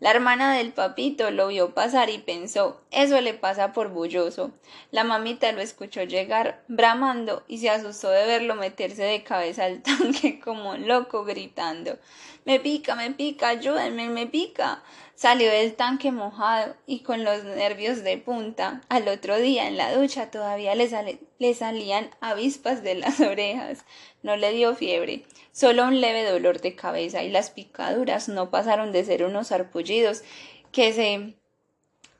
La 0.00 0.10
hermana 0.10 0.54
del 0.54 0.72
papito 0.72 1.30
lo 1.30 1.48
vio 1.48 1.74
pasar 1.74 2.08
y 2.08 2.18
pensó, 2.18 2.82
eso 2.90 3.18
le 3.20 3.34
pasa 3.34 3.74
por 3.74 3.88
bulloso. 3.88 4.52
La 4.90 5.04
mamita 5.04 5.52
lo 5.52 5.60
escuchó 5.60 6.02
llegar 6.02 6.62
bramando 6.68 7.44
y 7.46 7.58
se 7.58 7.68
asustó 7.68 8.10
de 8.10 8.26
verlo 8.26 8.54
meterse 8.54 9.04
de 9.04 9.22
cabeza 9.22 9.64
al 9.64 9.82
tanque 9.82 10.40
como 10.40 10.70
un 10.70 10.88
loco 10.88 11.24
gritando 11.24 11.98
Me 12.46 12.60
pica, 12.60 12.94
me 12.94 13.10
pica, 13.10 13.48
ayúdenme, 13.48 14.08
me 14.08 14.26
pica. 14.26 14.82
Salió 15.16 15.50
del 15.50 15.74
tanque 15.74 16.12
mojado 16.12 16.76
y 16.86 17.00
con 17.00 17.24
los 17.24 17.42
nervios 17.42 18.04
de 18.04 18.18
punta. 18.18 18.82
Al 18.90 19.08
otro 19.08 19.38
día 19.38 19.66
en 19.66 19.78
la 19.78 19.96
ducha 19.96 20.30
todavía 20.30 20.74
le, 20.74 21.18
le 21.38 21.54
salían 21.54 22.10
avispas 22.20 22.82
de 22.82 22.96
las 22.96 23.20
orejas. 23.20 23.86
No 24.22 24.36
le 24.36 24.52
dio 24.52 24.74
fiebre, 24.74 25.24
solo 25.52 25.84
un 25.84 26.02
leve 26.02 26.22
dolor 26.22 26.60
de 26.60 26.76
cabeza 26.76 27.22
y 27.22 27.30
las 27.30 27.50
picaduras 27.50 28.28
no 28.28 28.50
pasaron 28.50 28.92
de 28.92 29.06
ser 29.06 29.24
unos 29.24 29.52
arpullidos 29.52 30.22
que 30.70 30.92
se 30.92 31.34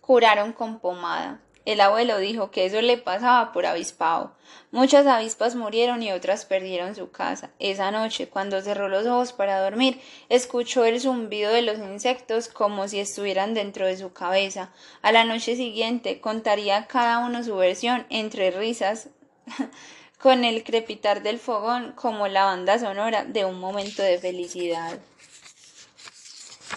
curaron 0.01 0.55
con 0.55 0.81
pomada. 0.81 1.43
El 1.67 1.81
abuelo 1.81 2.19
dijo 2.19 2.53
que 2.53 2.65
eso 2.65 2.81
le 2.81 2.97
pasaba 2.97 3.53
por 3.53 3.67
avispado. 3.67 4.33
Muchas 4.71 5.05
avispas 5.05 5.57
murieron 5.57 6.01
y 6.01 6.13
otras 6.13 6.45
perdieron 6.45 6.95
su 6.95 7.11
casa. 7.11 7.51
Esa 7.59 7.91
noche, 7.91 8.29
cuando 8.29 8.63
cerró 8.63 8.89
los 8.89 9.05
ojos 9.05 9.33
para 9.33 9.61
dormir, 9.61 10.01
escuchó 10.29 10.85
el 10.85 11.01
zumbido 11.01 11.53
de 11.53 11.63
los 11.63 11.79
insectos 11.79 12.47
como 12.47 12.87
si 12.87 13.01
estuvieran 13.01 13.53
dentro 13.53 13.85
de 13.85 13.97
su 13.97 14.13
cabeza. 14.13 14.71
A 15.03 15.11
la 15.11 15.25
noche 15.25 15.57
siguiente 15.57 16.21
contaría 16.21 16.87
cada 16.87 17.19
uno 17.19 17.43
su 17.43 17.57
versión 17.57 18.07
entre 18.11 18.53
risas 18.53 19.09
con 20.21 20.45
el 20.45 20.63
crepitar 20.63 21.25
del 21.25 21.41
fogón 21.41 21.95
como 21.97 22.29
la 22.29 22.45
banda 22.45 22.79
sonora 22.79 23.25
de 23.25 23.45
un 23.45 23.59
momento 23.59 24.05
de 24.05 24.21
felicidad. 24.21 25.01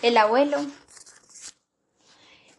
El 0.01 0.17
abuelo 0.17 0.65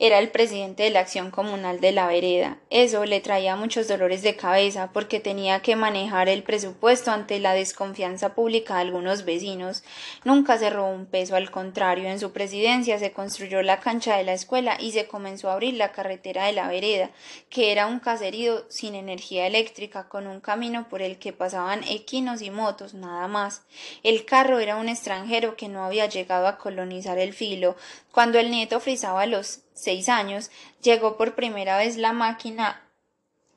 era 0.02 0.18
el 0.18 0.30
presidente 0.30 0.84
de 0.84 0.90
la 0.90 1.00
acción 1.00 1.30
comunal 1.30 1.78
de 1.80 1.92
la 1.92 2.06
vereda. 2.06 2.56
Eso 2.70 3.04
le 3.04 3.20
traía 3.20 3.54
muchos 3.54 3.86
dolores 3.86 4.22
de 4.22 4.34
cabeza 4.34 4.88
porque 4.94 5.20
tenía 5.20 5.60
que 5.60 5.76
manejar 5.76 6.30
el 6.30 6.42
presupuesto 6.42 7.10
ante 7.10 7.38
la 7.38 7.52
desconfianza 7.52 8.34
pública 8.34 8.76
de 8.76 8.80
algunos 8.80 9.26
vecinos. 9.26 9.84
Nunca 10.24 10.56
se 10.56 10.70
robó 10.70 10.88
un 10.88 11.04
peso, 11.04 11.36
al 11.36 11.50
contrario, 11.50 12.08
en 12.08 12.18
su 12.18 12.32
presidencia 12.32 12.98
se 12.98 13.12
construyó 13.12 13.60
la 13.60 13.80
cancha 13.80 14.16
de 14.16 14.24
la 14.24 14.32
escuela 14.32 14.78
y 14.80 14.92
se 14.92 15.06
comenzó 15.06 15.50
a 15.50 15.52
abrir 15.52 15.74
la 15.74 15.92
carretera 15.92 16.46
de 16.46 16.52
la 16.52 16.68
vereda, 16.68 17.10
que 17.50 17.70
era 17.70 17.86
un 17.86 18.00
caserío 18.00 18.64
sin 18.70 18.94
energía 18.94 19.46
eléctrica, 19.46 20.08
con 20.08 20.26
un 20.26 20.40
camino 20.40 20.88
por 20.88 21.02
el 21.02 21.18
que 21.18 21.34
pasaban 21.34 21.84
equinos 21.84 22.40
y 22.40 22.50
motos, 22.50 22.94
nada 22.94 23.28
más. 23.28 23.64
El 24.02 24.24
carro 24.24 24.60
era 24.60 24.76
un 24.76 24.88
extranjero 24.88 25.56
que 25.56 25.68
no 25.68 25.84
había 25.84 26.06
llegado 26.06 26.46
a 26.46 26.56
colonizar 26.56 27.18
el 27.18 27.34
filo. 27.34 27.76
Cuando 28.12 28.38
el 28.38 28.50
nieto 28.50 28.80
frisaba 28.80 29.26
los 29.26 29.60
seis 29.72 30.08
años, 30.08 30.50
llegó 30.82 31.16
por 31.16 31.34
primera 31.34 31.76
vez 31.78 31.96
la 31.96 32.12
máquina 32.12 32.82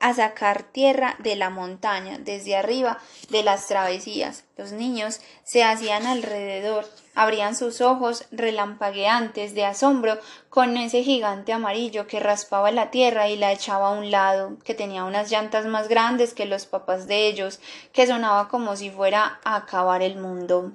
a 0.04 0.14
sacar 0.14 0.64
tierra 0.64 1.16
de 1.20 1.38
la 1.38 1.50
montaña, 1.50 2.18
desde 2.20 2.58
arriba 2.58 3.00
de 3.30 3.42
las 3.42 3.68
travesías. 3.68 4.44
Los 4.58 4.74
niños 4.74 5.22
se 5.46 5.64
hacían 5.64 6.06
alrededor, 6.06 6.86
abrían 7.16 7.56
sus 7.56 7.80
ojos 7.80 8.26
relampagueantes 8.30 9.56
de 9.56 9.64
asombro 9.64 10.20
con 10.50 10.76
ese 10.76 11.04
gigante 11.04 11.54
amarillo 11.54 12.06
que 12.06 12.20
raspaba 12.20 12.70
la 12.72 12.92
tierra 12.92 13.30
y 13.30 13.38
la 13.38 13.54
echaba 13.54 13.88
a 13.88 13.98
un 13.98 14.12
lado, 14.12 14.58
que 14.66 14.76
tenía 14.76 15.06
unas 15.06 15.32
llantas 15.32 15.66
más 15.68 15.88
grandes 15.88 16.34
que 16.34 16.46
los 16.46 16.66
papás 16.66 17.08
de 17.08 17.28
ellos, 17.28 17.62
que 17.94 18.06
sonaba 18.06 18.50
como 18.50 18.76
si 18.76 18.92
fuera 18.92 19.40
a 19.46 19.56
acabar 19.56 20.02
el 20.02 20.18
mundo. 20.18 20.74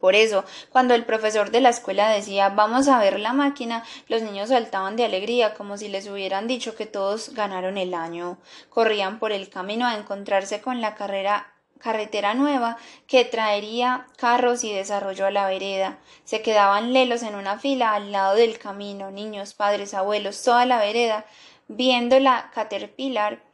Por 0.00 0.14
eso, 0.14 0.44
cuando 0.70 0.94
el 0.94 1.04
profesor 1.04 1.50
de 1.50 1.60
la 1.60 1.70
escuela 1.70 2.08
decía 2.10 2.50
vamos 2.50 2.88
a 2.88 2.98
ver 3.00 3.18
la 3.18 3.32
máquina, 3.32 3.84
los 4.06 4.22
niños 4.22 4.50
saltaban 4.50 4.96
de 4.96 5.04
alegría 5.04 5.54
como 5.54 5.76
si 5.76 5.88
les 5.88 6.08
hubieran 6.08 6.46
dicho 6.46 6.76
que 6.76 6.86
todos 6.86 7.34
ganaron 7.34 7.78
el 7.78 7.94
año. 7.94 8.38
Corrían 8.68 9.18
por 9.18 9.32
el 9.32 9.48
camino 9.48 9.86
a 9.86 9.96
encontrarse 9.96 10.60
con 10.60 10.80
la 10.80 10.94
carrera 10.94 11.52
carretera 11.78 12.34
nueva 12.34 12.76
que 13.06 13.24
traería 13.24 14.06
carros 14.16 14.64
y 14.64 14.72
desarrollo 14.72 15.26
a 15.26 15.30
la 15.30 15.46
vereda. 15.46 15.98
Se 16.24 16.42
quedaban 16.42 16.92
lelos 16.92 17.22
en 17.22 17.34
una 17.34 17.58
fila 17.58 17.94
al 17.94 18.12
lado 18.12 18.34
del 18.34 18.58
camino, 18.58 19.10
niños, 19.10 19.54
padres, 19.54 19.94
abuelos, 19.94 20.42
toda 20.42 20.66
la 20.66 20.78
vereda, 20.78 21.24
viendo 21.68 22.18
la 22.18 22.50
Caterpillar 22.52 23.47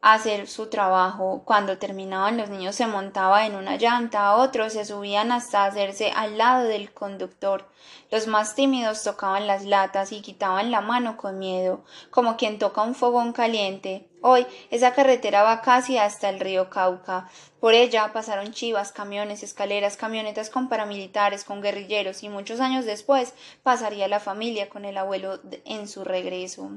hacer 0.00 0.46
su 0.46 0.68
trabajo. 0.68 1.42
Cuando 1.44 1.78
terminaban 1.78 2.36
los 2.36 2.50
niños 2.50 2.76
se 2.76 2.86
montaba 2.86 3.46
en 3.46 3.56
una 3.56 3.76
llanta, 3.76 4.36
otros 4.36 4.72
se 4.72 4.84
subían 4.84 5.32
hasta 5.32 5.64
hacerse 5.64 6.12
al 6.12 6.38
lado 6.38 6.64
del 6.64 6.92
conductor. 6.92 7.68
Los 8.10 8.26
más 8.26 8.54
tímidos 8.54 9.02
tocaban 9.02 9.46
las 9.46 9.64
latas 9.64 10.12
y 10.12 10.20
quitaban 10.20 10.70
la 10.70 10.80
mano 10.80 11.16
con 11.16 11.38
miedo, 11.38 11.84
como 12.10 12.36
quien 12.36 12.58
toca 12.58 12.82
un 12.82 12.94
fogón 12.94 13.32
caliente. 13.32 14.08
Hoy 14.22 14.46
esa 14.70 14.94
carretera 14.94 15.42
va 15.42 15.62
casi 15.62 15.98
hasta 15.98 16.28
el 16.28 16.40
río 16.40 16.70
Cauca. 16.70 17.28
Por 17.60 17.74
ella 17.74 18.12
pasaron 18.12 18.52
chivas, 18.52 18.92
camiones, 18.92 19.42
escaleras, 19.42 19.96
camionetas 19.96 20.48
con 20.50 20.68
paramilitares, 20.68 21.44
con 21.44 21.60
guerrilleros 21.60 22.22
y 22.22 22.28
muchos 22.28 22.60
años 22.60 22.84
después 22.84 23.34
pasaría 23.62 24.08
la 24.08 24.20
familia 24.20 24.68
con 24.68 24.84
el 24.84 24.96
abuelo 24.96 25.40
en 25.64 25.88
su 25.88 26.04
regreso. 26.04 26.70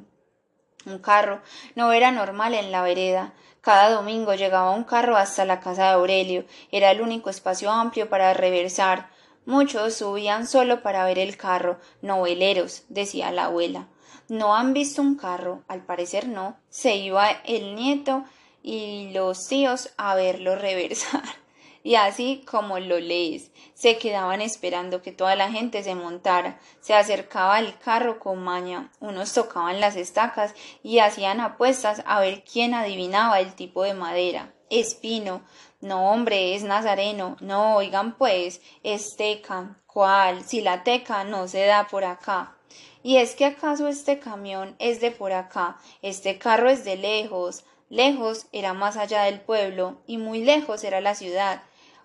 Un 0.85 0.99
carro 0.99 1.41
no 1.75 1.91
era 1.93 2.11
normal 2.11 2.53
en 2.53 2.71
la 2.71 2.81
vereda. 2.81 3.33
Cada 3.61 3.91
domingo 3.91 4.33
llegaba 4.33 4.71
un 4.71 4.83
carro 4.83 5.15
hasta 5.17 5.45
la 5.45 5.59
casa 5.59 5.83
de 5.83 5.89
Aurelio. 5.89 6.45
Era 6.71 6.91
el 6.91 7.01
único 7.01 7.29
espacio 7.29 7.71
amplio 7.71 8.09
para 8.09 8.33
reversar. 8.33 9.09
Muchos 9.45 9.95
subían 9.95 10.47
solo 10.47 10.81
para 10.81 11.05
ver 11.05 11.19
el 11.19 11.37
carro. 11.37 11.79
Noveleros, 12.01 12.83
decía 12.89 13.31
la 13.31 13.45
abuela. 13.45 13.87
No 14.29 14.55
han 14.55 14.73
visto 14.73 15.01
un 15.01 15.15
carro, 15.15 15.63
al 15.67 15.83
parecer 15.83 16.27
no. 16.27 16.57
Se 16.69 16.95
iba 16.95 17.29
el 17.29 17.75
nieto 17.75 18.23
y 18.63 19.11
los 19.13 19.47
tíos 19.47 19.89
a 19.97 20.15
verlo 20.15 20.55
reversar 20.55 21.40
y 21.83 21.95
así 21.95 22.43
como 22.49 22.79
lo 22.79 22.99
lees, 22.99 23.51
se 23.73 23.97
quedaban 23.97 24.41
esperando 24.41 25.01
que 25.01 25.11
toda 25.11 25.35
la 25.35 25.51
gente 25.51 25.83
se 25.83 25.95
montara, 25.95 26.59
se 26.79 26.93
acercaba 26.93 27.59
el 27.59 27.77
carro 27.77 28.19
con 28.19 28.43
maña, 28.43 28.91
unos 28.99 29.33
tocaban 29.33 29.79
las 29.79 29.95
estacas 29.95 30.53
y 30.83 30.99
hacían 30.99 31.39
apuestas 31.39 32.03
a 32.05 32.19
ver 32.19 32.43
quién 32.43 32.73
adivinaba 32.73 33.39
el 33.39 33.53
tipo 33.55 33.83
de 33.83 33.93
madera. 33.93 34.53
Espino, 34.69 35.41
no 35.81 36.11
hombre, 36.11 36.55
es 36.55 36.63
nazareno, 36.63 37.35
no, 37.41 37.75
oigan 37.75 38.15
pues, 38.17 38.61
es 38.83 39.15
teca, 39.17 39.77
¿cuál? 39.85 40.43
Si 40.43 40.61
la 40.61 40.83
teca 40.83 41.23
no 41.23 41.47
se 41.47 41.65
da 41.65 41.87
por 41.87 42.05
acá. 42.05 42.55
¿Y 43.03 43.17
es 43.17 43.35
que 43.35 43.45
acaso 43.45 43.87
este 43.87 44.19
camión 44.19 44.75
es 44.79 45.01
de 45.01 45.11
por 45.11 45.33
acá? 45.33 45.77
Este 46.01 46.37
carro 46.37 46.69
es 46.69 46.85
de 46.85 46.97
lejos. 46.97 47.63
Lejos 47.89 48.45
era 48.51 48.73
más 48.73 48.95
allá 48.95 49.23
del 49.23 49.41
pueblo 49.41 50.01
y 50.05 50.17
muy 50.17 50.43
lejos 50.43 50.83
era 50.83 51.01
la 51.01 51.15
ciudad. 51.15 51.63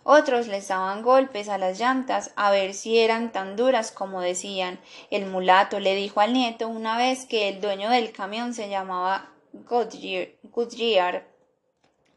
Otros 0.09 0.47
les 0.47 0.69
daban 0.69 1.03
golpes 1.03 1.49
a 1.49 1.59
las 1.59 1.81
llantas 1.81 2.31
a 2.37 2.53
ver 2.53 2.75
si 2.75 2.97
eran 3.01 3.33
tan 3.33 3.57
duras 3.57 3.91
como 3.91 4.21
decían. 4.21 4.79
El 5.11 5.27
mulato 5.27 5.81
le 5.81 5.97
dijo 5.97 6.21
al 6.21 6.33
nieto 6.33 6.69
una 6.69 6.97
vez 6.97 7.25
que 7.25 7.49
el 7.49 7.61
dueño 7.61 7.91
del 7.91 8.13
camión 8.13 8.55
se 8.55 8.69
llamaba 8.69 9.33
Goodyear, 9.53 11.27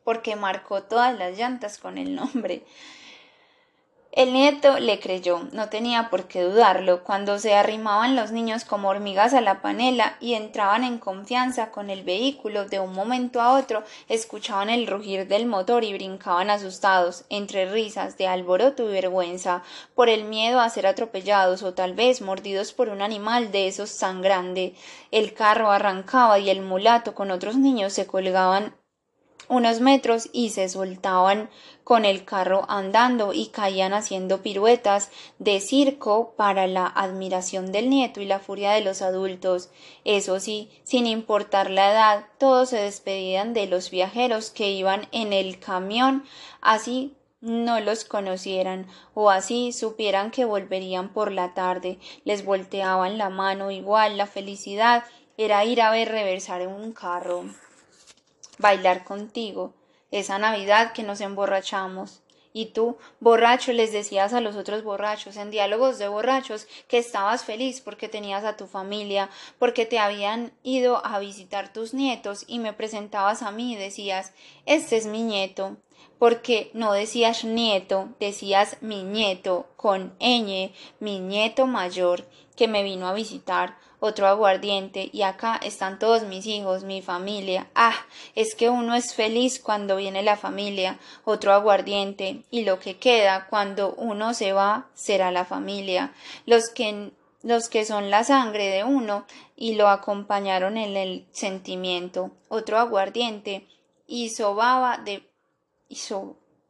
porque 0.03 0.35
marcó 0.35 0.83
todas 0.83 1.17
las 1.17 1.35
llantas 1.35 1.79
con 1.79 1.97
el 1.97 2.13
nombre. 2.13 2.63
El 4.11 4.33
nieto 4.33 4.79
le 4.79 4.99
creyó, 4.99 5.47
no 5.51 5.69
tenía 5.69 6.09
por 6.09 6.27
qué 6.27 6.41
dudarlo, 6.41 7.03
cuando 7.03 7.37
se 7.37 7.53
arrimaban 7.53 8.15
los 8.15 8.31
niños 8.31 8.65
como 8.65 8.89
hormigas 8.89 9.35
a 9.35 9.41
la 9.41 9.61
panela 9.61 10.17
y 10.19 10.33
entraban 10.33 10.83
en 10.83 10.97
confianza 10.97 11.69
con 11.69 11.91
el 11.91 12.03
vehículo, 12.03 12.65
de 12.65 12.79
un 12.79 12.91
momento 12.93 13.39
a 13.39 13.53
otro 13.53 13.83
escuchaban 14.07 14.71
el 14.71 14.87
rugir 14.87 15.27
del 15.27 15.45
motor 15.45 15.83
y 15.83 15.93
brincaban 15.93 16.49
asustados, 16.49 17.25
entre 17.29 17.71
risas 17.71 18.17
de 18.17 18.25
alboroto 18.25 18.89
y 18.89 18.93
vergüenza, 18.93 19.61
por 19.93 20.09
el 20.09 20.23
miedo 20.23 20.59
a 20.59 20.69
ser 20.71 20.87
atropellados 20.87 21.61
o 21.61 21.75
tal 21.75 21.93
vez 21.93 22.21
mordidos 22.21 22.73
por 22.73 22.89
un 22.89 23.03
animal 23.03 23.51
de 23.51 23.67
esos 23.67 23.95
tan 23.99 24.23
grande. 24.23 24.73
El 25.11 25.35
carro 25.35 25.69
arrancaba 25.69 26.39
y 26.39 26.49
el 26.49 26.63
mulato 26.63 27.13
con 27.13 27.29
otros 27.29 27.57
niños 27.57 27.93
se 27.93 28.07
colgaban 28.07 28.73
unos 29.49 29.81
metros 29.81 30.29
y 30.31 30.51
se 30.51 30.69
soltaban 30.69 31.49
con 31.89 32.05
el 32.05 32.23
carro 32.23 32.67
andando 32.69 33.33
y 33.33 33.47
caían 33.47 33.93
haciendo 33.95 34.43
piruetas 34.43 35.09
de 35.39 35.59
circo 35.59 36.35
para 36.37 36.67
la 36.67 36.85
admiración 36.85 37.71
del 37.71 37.89
nieto 37.89 38.21
y 38.21 38.25
la 38.25 38.37
furia 38.37 38.73
de 38.73 38.81
los 38.81 39.01
adultos. 39.01 39.71
Eso 40.05 40.39
sí, 40.39 40.69
sin 40.83 41.07
importar 41.07 41.71
la 41.71 41.91
edad, 41.91 42.25
todos 42.37 42.69
se 42.69 42.77
despedían 42.77 43.55
de 43.55 43.65
los 43.65 43.89
viajeros 43.89 44.51
que 44.51 44.69
iban 44.69 45.07
en 45.11 45.33
el 45.33 45.59
camión, 45.59 46.25
así 46.61 47.15
no 47.41 47.79
los 47.79 48.05
conocieran 48.05 48.85
o 49.15 49.31
así 49.31 49.71
supieran 49.71 50.29
que 50.29 50.45
volverían 50.45 51.11
por 51.11 51.31
la 51.31 51.55
tarde, 51.55 51.97
les 52.23 52.45
volteaban 52.45 53.17
la 53.17 53.31
mano 53.31 53.71
igual 53.71 54.15
la 54.15 54.27
felicidad 54.27 55.05
era 55.37 55.65
ir 55.65 55.81
a 55.81 55.89
ver 55.89 56.09
reversar 56.09 56.61
en 56.61 56.69
un 56.69 56.91
carro. 56.91 57.45
Bailar 58.59 59.03
contigo, 59.03 59.73
esa 60.11 60.39
Navidad 60.39 60.93
que 60.93 61.03
nos 61.03 61.21
emborrachamos, 61.21 62.21
Y 62.51 62.67
tú, 62.67 62.97
borracho, 63.19 63.73
les 63.73 63.91
decías 63.93 64.33
a 64.33 64.41
los 64.41 64.55
otros 64.55 64.83
borrachos, 64.83 65.37
en 65.37 65.51
diálogos 65.51 65.99
de 65.99 66.07
borrachos, 66.07 66.67
que 66.87 66.97
estabas 66.97 67.43
feliz 67.43 67.79
porque 67.79 68.09
tenías 68.09 68.43
a 68.43 68.57
tu 68.57 68.65
familia, 68.65 69.29
porque 69.59 69.85
te 69.85 69.99
habían 69.99 70.51
ido 70.63 71.05
a 71.05 71.19
visitar 71.19 71.71
tus 71.71 71.93
nietos 71.93 72.45
y 72.47 72.57
me 72.57 72.73
presentabas 72.73 73.43
a 73.43 73.51
mí 73.51 73.73
y 73.73 73.75
decías, 73.75 74.33
este 74.65 74.97
es 74.97 75.05
mi 75.05 75.21
nieto, 75.21 75.77
porque 76.17 76.71
no 76.73 76.91
decías 76.91 77.43
nieto, 77.43 78.09
decías 78.19 78.77
mi 78.81 79.03
nieto 79.03 79.67
con 79.75 80.17
ñ, 80.19 80.71
mi 80.99 81.19
nieto 81.19 81.67
mayor 81.67 82.25
que 82.55 82.67
me 82.67 82.83
vino 82.83 83.07
a 83.07 83.13
visitar, 83.13 83.77
otro 83.99 84.27
aguardiente, 84.27 85.09
y 85.11 85.23
acá 85.23 85.59
están 85.63 85.99
todos 85.99 86.23
mis 86.23 86.45
hijos, 86.45 86.83
mi 86.83 87.01
familia. 87.01 87.67
Ah, 87.75 87.95
es 88.35 88.55
que 88.55 88.69
uno 88.69 88.95
es 88.95 89.13
feliz 89.13 89.59
cuando 89.59 89.97
viene 89.97 90.23
la 90.23 90.37
familia, 90.37 90.99
otro 91.25 91.53
aguardiente, 91.53 92.43
y 92.49 92.63
lo 92.63 92.79
que 92.79 92.97
queda 92.97 93.47
cuando 93.49 93.93
uno 93.95 94.33
se 94.33 94.53
va 94.53 94.87
será 94.93 95.31
la 95.31 95.45
familia. 95.45 96.13
Los 96.45 96.69
que 96.69 97.11
los 97.41 97.69
que 97.69 97.85
son 97.85 98.09
la 98.09 98.25
sangre 98.25 98.67
de 98.67 98.83
uno 98.83 99.25
y 99.55 99.75
lo 99.75 99.87
acompañaron 99.87 100.75
en 100.77 100.97
el 100.97 101.25
sentimiento, 101.31 102.31
otro 102.49 102.77
aguardiente, 102.77 103.65
y 104.07 104.29
sobaba 104.29 104.97
de 104.97 105.23
y 105.87 105.97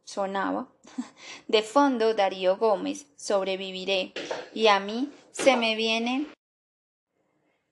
sonaba. 0.03 0.67
De 1.47 1.61
fondo 1.61 2.13
Darío 2.13 2.57
Gómez, 2.57 3.07
sobreviviré. 3.15 4.13
Y 4.53 4.67
a 4.67 4.79
mí 4.79 5.11
se 5.31 5.55
me 5.55 5.75
viene 5.75 6.27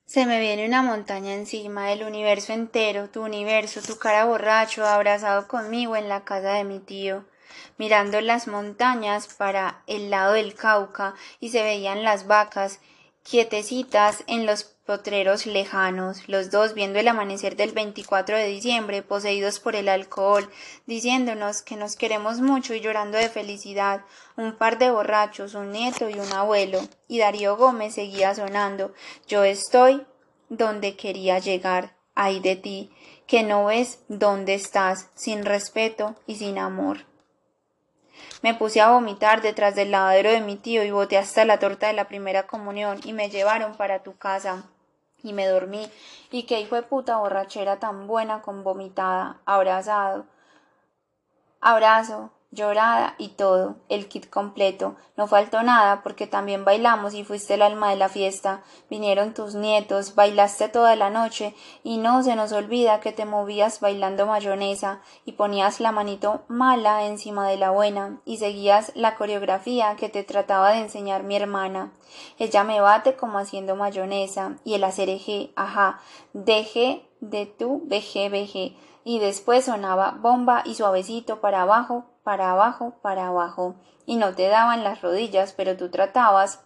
se 0.07 0.25
me 0.25 0.39
viene 0.39 0.65
una 0.65 0.81
montaña 0.83 1.33
encima, 1.33 1.91
el 1.91 2.03
universo 2.03 2.53
entero, 2.53 3.09
tu 3.09 3.25
universo, 3.25 3.81
tu 3.81 3.97
cara 3.99 4.23
borracho, 4.23 4.85
abrazado 4.85 5.49
conmigo 5.49 5.97
en 5.97 6.07
la 6.07 6.23
casa 6.23 6.53
de 6.53 6.63
mi 6.63 6.79
tío, 6.79 7.25
mirando 7.77 8.21
las 8.21 8.47
montañas 8.47 9.27
para 9.27 9.81
el 9.85 10.09
lado 10.09 10.31
del 10.31 10.55
Cauca 10.55 11.13
y 11.41 11.49
se 11.49 11.61
veían 11.61 12.03
las 12.03 12.25
vacas 12.25 12.79
quietecitas 13.29 14.23
en 14.27 14.45
los 14.45 14.63
potreros 14.63 15.45
lejanos, 15.45 16.29
los 16.29 16.49
dos 16.49 16.73
viendo 16.73 16.97
el 16.97 17.09
amanecer 17.09 17.57
del 17.57 17.73
24 17.73 18.37
de 18.37 18.47
diciembre, 18.47 19.01
poseídos 19.01 19.59
por 19.59 19.75
el 19.75 19.89
alcohol, 19.89 20.49
diciéndonos 20.85 21.61
que 21.61 21.75
nos 21.75 21.97
queremos 21.97 22.39
mucho 22.39 22.73
y 22.73 22.79
llorando 22.79 23.17
de 23.17 23.27
felicidad, 23.27 24.05
un 24.37 24.57
par 24.57 24.77
de 24.77 24.91
borrachos, 24.91 25.55
un 25.55 25.71
nieto 25.73 26.09
y 26.09 26.13
un 26.13 26.31
abuelo, 26.31 26.79
y 27.09 27.19
Darío 27.19 27.57
Gómez 27.57 27.95
seguía 27.95 28.33
sonando 28.33 28.93
Yo 29.27 29.43
estoy 29.43 30.05
donde 30.47 30.95
quería 30.95 31.39
llegar, 31.39 31.97
ay 32.15 32.39
de 32.39 32.55
ti, 32.55 32.91
que 33.27 33.43
no 33.43 33.65
ves 33.65 33.99
dónde 34.07 34.53
estás, 34.53 35.09
sin 35.15 35.43
respeto 35.43 36.15
y 36.27 36.37
sin 36.37 36.57
amor. 36.57 37.06
Me 38.41 38.53
puse 38.53 38.81
a 38.81 38.91
vomitar 38.91 39.41
detrás 39.41 39.75
del 39.75 39.91
lavadero 39.91 40.31
de 40.31 40.41
mi 40.41 40.55
tío 40.55 40.83
y 40.83 40.91
boté 40.91 41.17
hasta 41.17 41.45
la 41.45 41.59
torta 41.59 41.87
de 41.87 41.93
la 41.93 42.07
primera 42.07 42.47
comunión 42.47 42.99
y 43.03 43.13
me 43.13 43.29
llevaron 43.29 43.75
para 43.75 44.03
tu 44.03 44.17
casa 44.17 44.63
y 45.23 45.33
me 45.33 45.47
dormí. 45.47 45.91
Y 46.31 46.43
qué 46.43 46.59
hijo 46.59 46.75
de 46.75 46.83
puta 46.83 47.17
borrachera 47.17 47.77
tan 47.77 48.07
buena 48.07 48.41
con 48.41 48.63
vomitada, 48.63 49.37
abrazado. 49.45 50.25
Abrazo, 51.59 52.31
llorada 52.51 53.15
y 53.17 53.29
todo, 53.29 53.75
el 53.89 54.07
kit 54.07 54.29
completo. 54.29 54.95
No 55.17 55.27
faltó 55.27 55.63
nada 55.63 56.01
porque 56.01 56.27
también 56.27 56.63
bailamos 56.63 57.13
y 57.13 57.23
fuiste 57.23 57.55
el 57.55 57.61
alma 57.61 57.89
de 57.89 57.97
la 57.97 58.09
fiesta. 58.09 58.63
Vinieron 58.89 59.33
tus 59.33 59.55
nietos, 59.55 60.15
bailaste 60.15 60.69
toda 60.69 60.95
la 60.95 61.09
noche 61.09 61.53
y 61.83 61.97
no 61.97 62.23
se 62.23 62.35
nos 62.35 62.51
olvida 62.53 62.99
que 62.99 63.11
te 63.11 63.25
movías 63.25 63.79
bailando 63.79 64.25
mayonesa 64.25 65.01
y 65.25 65.33
ponías 65.33 65.79
la 65.79 65.91
manito 65.91 66.43
mala 66.47 67.05
encima 67.05 67.47
de 67.49 67.57
la 67.57 67.71
buena 67.71 68.21
y 68.25 68.37
seguías 68.37 68.91
la 68.95 69.15
coreografía 69.15 69.95
que 69.95 70.09
te 70.09 70.23
trataba 70.23 70.71
de 70.71 70.79
enseñar 70.79 71.23
mi 71.23 71.35
hermana. 71.35 71.91
Ella 72.39 72.63
me 72.63 72.79
bate 72.79 73.15
como 73.15 73.39
haciendo 73.39 73.75
mayonesa 73.75 74.55
y 74.63 74.75
el 74.75 74.83
hacer 74.83 75.09
eje, 75.09 75.51
ajá, 75.55 75.99
deje 76.33 77.03
de 77.19 77.45
tu 77.45 77.81
veje 77.85 78.29
veje 78.29 78.75
y 79.03 79.19
después 79.19 79.65
sonaba 79.65 80.17
bomba 80.19 80.63
y 80.65 80.75
suavecito 80.75 81.39
para 81.39 81.61
abajo 81.61 82.05
para 82.27 82.51
abajo, 82.51 82.95
para 83.01 83.27
abajo, 83.27 83.75
y 84.05 84.17
no 84.17 84.35
te 84.35 84.49
daban 84.49 84.83
las 84.83 85.01
rodillas, 85.01 85.53
pero 85.53 85.77
tú 85.77 85.89
tratabas 85.89 86.59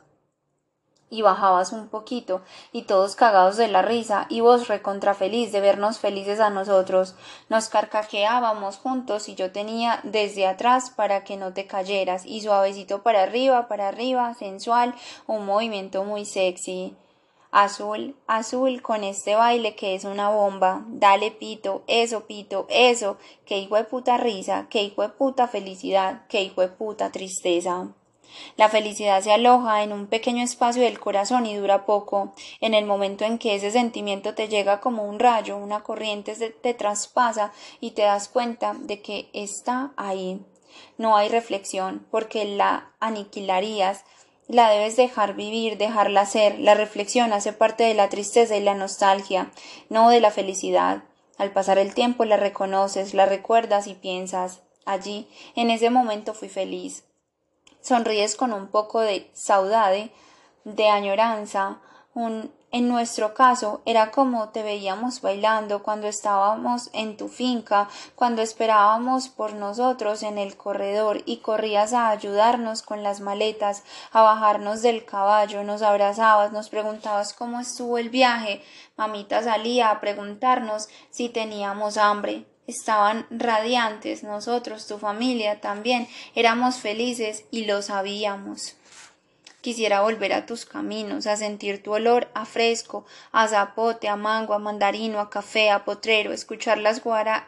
y 1.11 1.21
bajabas 1.21 1.71
un 1.71 1.87
poquito, 1.87 2.41
y 2.71 2.85
todos 2.85 3.15
cagados 3.15 3.57
de 3.57 3.67
la 3.67 3.83
risa, 3.83 4.25
y 4.27 4.41
vos 4.41 4.67
recontra 4.67 5.13
feliz 5.13 5.51
de 5.51 5.61
vernos 5.61 5.99
felices 5.99 6.39
a 6.39 6.49
nosotros. 6.49 7.13
Nos 7.47 7.69
carcaqueábamos 7.69 8.77
juntos 8.77 9.29
y 9.29 9.35
yo 9.35 9.51
tenía 9.51 9.99
desde 10.01 10.47
atrás 10.47 10.89
para 10.89 11.23
que 11.23 11.37
no 11.37 11.53
te 11.53 11.67
cayeras, 11.67 12.25
y 12.25 12.41
suavecito 12.41 13.03
para 13.03 13.21
arriba, 13.21 13.67
para 13.67 13.89
arriba, 13.89 14.33
sensual, 14.33 14.95
un 15.27 15.45
movimiento 15.45 16.03
muy 16.03 16.25
sexy. 16.25 16.97
Azul, 17.51 18.15
azul 18.27 18.81
con 18.81 19.03
este 19.03 19.35
baile 19.35 19.75
que 19.75 19.93
es 19.95 20.05
una 20.05 20.29
bomba. 20.29 20.85
Dale 20.87 21.31
pito, 21.31 21.83
eso 21.85 22.25
pito, 22.25 22.65
eso. 22.69 23.17
Que 23.45 23.59
hijo 23.59 23.75
de 23.75 23.83
puta 23.83 24.15
risa, 24.15 24.67
que 24.69 24.81
hijo 24.83 25.01
de 25.01 25.09
puta 25.09 25.49
felicidad, 25.49 26.25
que 26.27 26.41
hijo 26.43 26.61
de 26.61 26.69
puta 26.69 27.11
tristeza. 27.11 27.89
La 28.55 28.69
felicidad 28.69 29.21
se 29.21 29.33
aloja 29.33 29.83
en 29.83 29.91
un 29.91 30.07
pequeño 30.07 30.43
espacio 30.43 30.83
del 30.83 30.99
corazón 30.99 31.45
y 31.45 31.55
dura 31.55 31.85
poco. 31.85 32.33
En 32.61 32.73
el 32.73 32.85
momento 32.85 33.25
en 33.25 33.37
que 33.37 33.55
ese 33.55 33.71
sentimiento 33.71 34.33
te 34.33 34.47
llega 34.47 34.79
como 34.79 35.03
un 35.03 35.19
rayo, 35.19 35.57
una 35.57 35.83
corriente 35.83 36.35
te 36.35 36.73
traspasa 36.73 37.51
y 37.81 37.91
te 37.91 38.03
das 38.03 38.29
cuenta 38.29 38.75
de 38.79 39.01
que 39.01 39.29
está 39.33 39.91
ahí. 39.97 40.39
No 40.97 41.17
hay 41.17 41.27
reflexión 41.27 42.07
porque 42.11 42.45
la 42.45 42.93
aniquilarías 43.01 44.05
la 44.51 44.69
debes 44.69 44.97
dejar 44.97 45.33
vivir, 45.33 45.77
dejarla 45.77 46.25
ser. 46.25 46.59
La 46.59 46.73
reflexión 46.75 47.33
hace 47.33 47.53
parte 47.53 47.83
de 47.83 47.93
la 47.93 48.09
tristeza 48.09 48.55
y 48.57 48.61
la 48.61 48.73
nostalgia, 48.73 49.51
no 49.89 50.09
de 50.09 50.19
la 50.19 50.31
felicidad. 50.31 51.03
Al 51.37 51.51
pasar 51.51 51.77
el 51.77 51.93
tiempo 51.93 52.25
la 52.25 52.37
reconoces, 52.37 53.13
la 53.13 53.25
recuerdas 53.25 53.87
y 53.87 53.93
piensas. 53.93 54.61
Allí, 54.85 55.29
en 55.55 55.69
ese 55.69 55.89
momento 55.89 56.33
fui 56.33 56.49
feliz. 56.49 57.05
Sonríes 57.81 58.35
con 58.35 58.53
un 58.53 58.67
poco 58.67 58.99
de 58.99 59.29
saudade, 59.33 60.11
de 60.65 60.87
añoranza, 60.87 61.81
un 62.13 62.51
en 62.71 62.87
nuestro 62.87 63.33
caso 63.33 63.81
era 63.85 64.11
como 64.11 64.49
te 64.49 64.63
veíamos 64.63 65.21
bailando 65.21 65.83
cuando 65.83 66.07
estábamos 66.07 66.89
en 66.93 67.17
tu 67.17 67.27
finca, 67.27 67.89
cuando 68.15 68.41
esperábamos 68.41 69.27
por 69.27 69.53
nosotros 69.53 70.23
en 70.23 70.37
el 70.37 70.55
corredor 70.55 71.21
y 71.25 71.37
corrías 71.37 71.91
a 71.91 72.09
ayudarnos 72.09 72.81
con 72.81 73.03
las 73.03 73.19
maletas, 73.19 73.83
a 74.13 74.21
bajarnos 74.21 74.81
del 74.81 75.03
caballo, 75.03 75.63
nos 75.63 75.81
abrazabas, 75.81 76.53
nos 76.53 76.69
preguntabas 76.69 77.33
cómo 77.33 77.59
estuvo 77.59 77.97
el 77.97 78.09
viaje, 78.09 78.63
mamita 78.95 79.43
salía 79.43 79.91
a 79.91 79.99
preguntarnos 79.99 80.87
si 81.09 81.27
teníamos 81.27 81.97
hambre. 81.97 82.45
Estaban 82.67 83.25
radiantes 83.31 84.23
nosotros, 84.23 84.87
tu 84.87 84.97
familia 84.97 85.59
también, 85.59 86.07
éramos 86.35 86.77
felices 86.77 87.43
y 87.51 87.65
lo 87.65 87.81
sabíamos. 87.81 88.77
Quisiera 89.61 90.01
volver 90.01 90.33
a 90.33 90.47
tus 90.47 90.65
caminos, 90.65 91.27
a 91.27 91.37
sentir 91.37 91.83
tu 91.83 91.93
olor 91.93 92.29
a 92.33 92.45
fresco, 92.45 93.05
a 93.31 93.47
zapote, 93.47 94.07
a 94.09 94.15
mango, 94.15 94.55
a 94.55 94.59
mandarino, 94.59 95.19
a 95.19 95.29
café, 95.29 95.69
a 95.69 95.85
potrero, 95.85 96.33
escuchar 96.33 96.79
las 96.79 97.01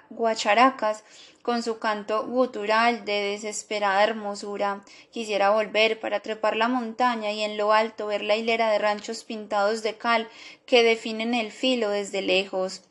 guacharacas 0.10 1.03
con 1.42 1.63
su 1.63 1.79
canto 1.79 2.26
gutural 2.28 3.03
de 3.03 3.13
desesperada 3.31 4.03
hermosura. 4.03 4.83
Quisiera 5.12 5.49
volver 5.49 5.99
para 5.99 6.19
trepar 6.19 6.56
la 6.56 6.67
montaña 6.67 7.31
y 7.31 7.42
en 7.42 7.58
lo 7.58 7.74
alto 7.74 8.08
ver 8.08 8.22
la 8.22 8.35
hilera 8.35 8.69
de 8.69 8.78
ranchos 8.78 9.24
pintados 9.24 9.81
de 9.81 9.97
cal 9.97 10.29
que 10.67 10.83
definen 10.83 11.33
el 11.33 11.51
filo 11.51 11.90
desde 11.90 12.22
lejos 12.22 12.83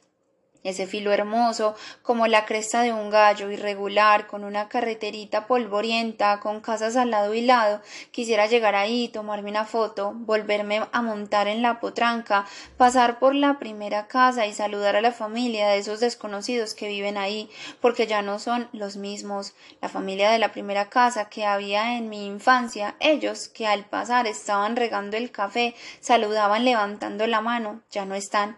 ese 0.64 0.86
filo 0.86 1.12
hermoso, 1.12 1.74
como 2.02 2.26
la 2.26 2.44
cresta 2.44 2.82
de 2.82 2.92
un 2.92 3.10
gallo, 3.10 3.50
irregular, 3.50 4.26
con 4.26 4.44
una 4.44 4.68
carreterita 4.68 5.46
polvorienta, 5.46 6.40
con 6.40 6.60
casas 6.60 6.96
al 6.96 7.10
lado 7.10 7.34
y 7.34 7.40
lado. 7.42 7.80
Quisiera 8.10 8.46
llegar 8.46 8.74
ahí, 8.74 9.08
tomarme 9.08 9.50
una 9.50 9.64
foto, 9.64 10.12
volverme 10.14 10.82
a 10.92 11.02
montar 11.02 11.48
en 11.48 11.62
la 11.62 11.80
potranca, 11.80 12.46
pasar 12.76 13.18
por 13.18 13.34
la 13.34 13.58
primera 13.58 14.06
casa 14.06 14.46
y 14.46 14.52
saludar 14.52 14.96
a 14.96 15.00
la 15.00 15.12
familia 15.12 15.68
de 15.68 15.78
esos 15.78 16.00
desconocidos 16.00 16.74
que 16.74 16.88
viven 16.88 17.16
ahí, 17.16 17.50
porque 17.80 18.06
ya 18.06 18.22
no 18.22 18.38
son 18.38 18.68
los 18.72 18.96
mismos. 18.96 19.54
La 19.80 19.88
familia 19.88 20.30
de 20.30 20.38
la 20.38 20.52
primera 20.52 20.88
casa 20.88 21.28
que 21.28 21.44
había 21.44 21.96
en 21.96 22.08
mi 22.08 22.26
infancia, 22.26 22.94
ellos 23.00 23.48
que 23.48 23.66
al 23.66 23.84
pasar 23.84 24.26
estaban 24.26 24.76
regando 24.76 25.16
el 25.16 25.30
café, 25.30 25.74
saludaban 26.00 26.64
levantando 26.64 27.26
la 27.26 27.40
mano, 27.40 27.82
ya 27.90 28.04
no 28.04 28.14
están. 28.14 28.56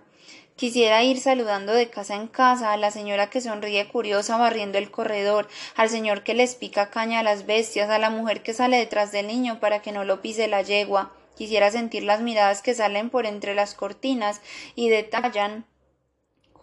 Quisiera 0.56 1.02
ir 1.02 1.18
saludando 1.18 1.72
de 1.72 1.90
casa 1.90 2.14
en 2.14 2.28
casa 2.28 2.72
a 2.72 2.76
la 2.76 2.92
señora 2.92 3.28
que 3.28 3.40
sonríe 3.40 3.88
curiosa 3.88 4.36
barriendo 4.36 4.78
el 4.78 4.88
corredor, 4.88 5.48
al 5.74 5.88
señor 5.88 6.22
que 6.22 6.32
les 6.32 6.54
pica 6.54 6.90
caña 6.90 7.18
a 7.18 7.22
las 7.24 7.44
bestias, 7.44 7.90
a 7.90 7.98
la 7.98 8.08
mujer 8.08 8.44
que 8.44 8.54
sale 8.54 8.76
detrás 8.76 9.10
del 9.10 9.26
niño 9.26 9.58
para 9.58 9.82
que 9.82 9.90
no 9.90 10.04
lo 10.04 10.22
pise 10.22 10.46
la 10.46 10.62
yegua. 10.62 11.12
Quisiera 11.36 11.72
sentir 11.72 12.04
las 12.04 12.20
miradas 12.20 12.62
que 12.62 12.72
salen 12.72 13.10
por 13.10 13.26
entre 13.26 13.56
las 13.56 13.74
cortinas 13.74 14.40
y 14.76 14.90
detallan 14.90 15.64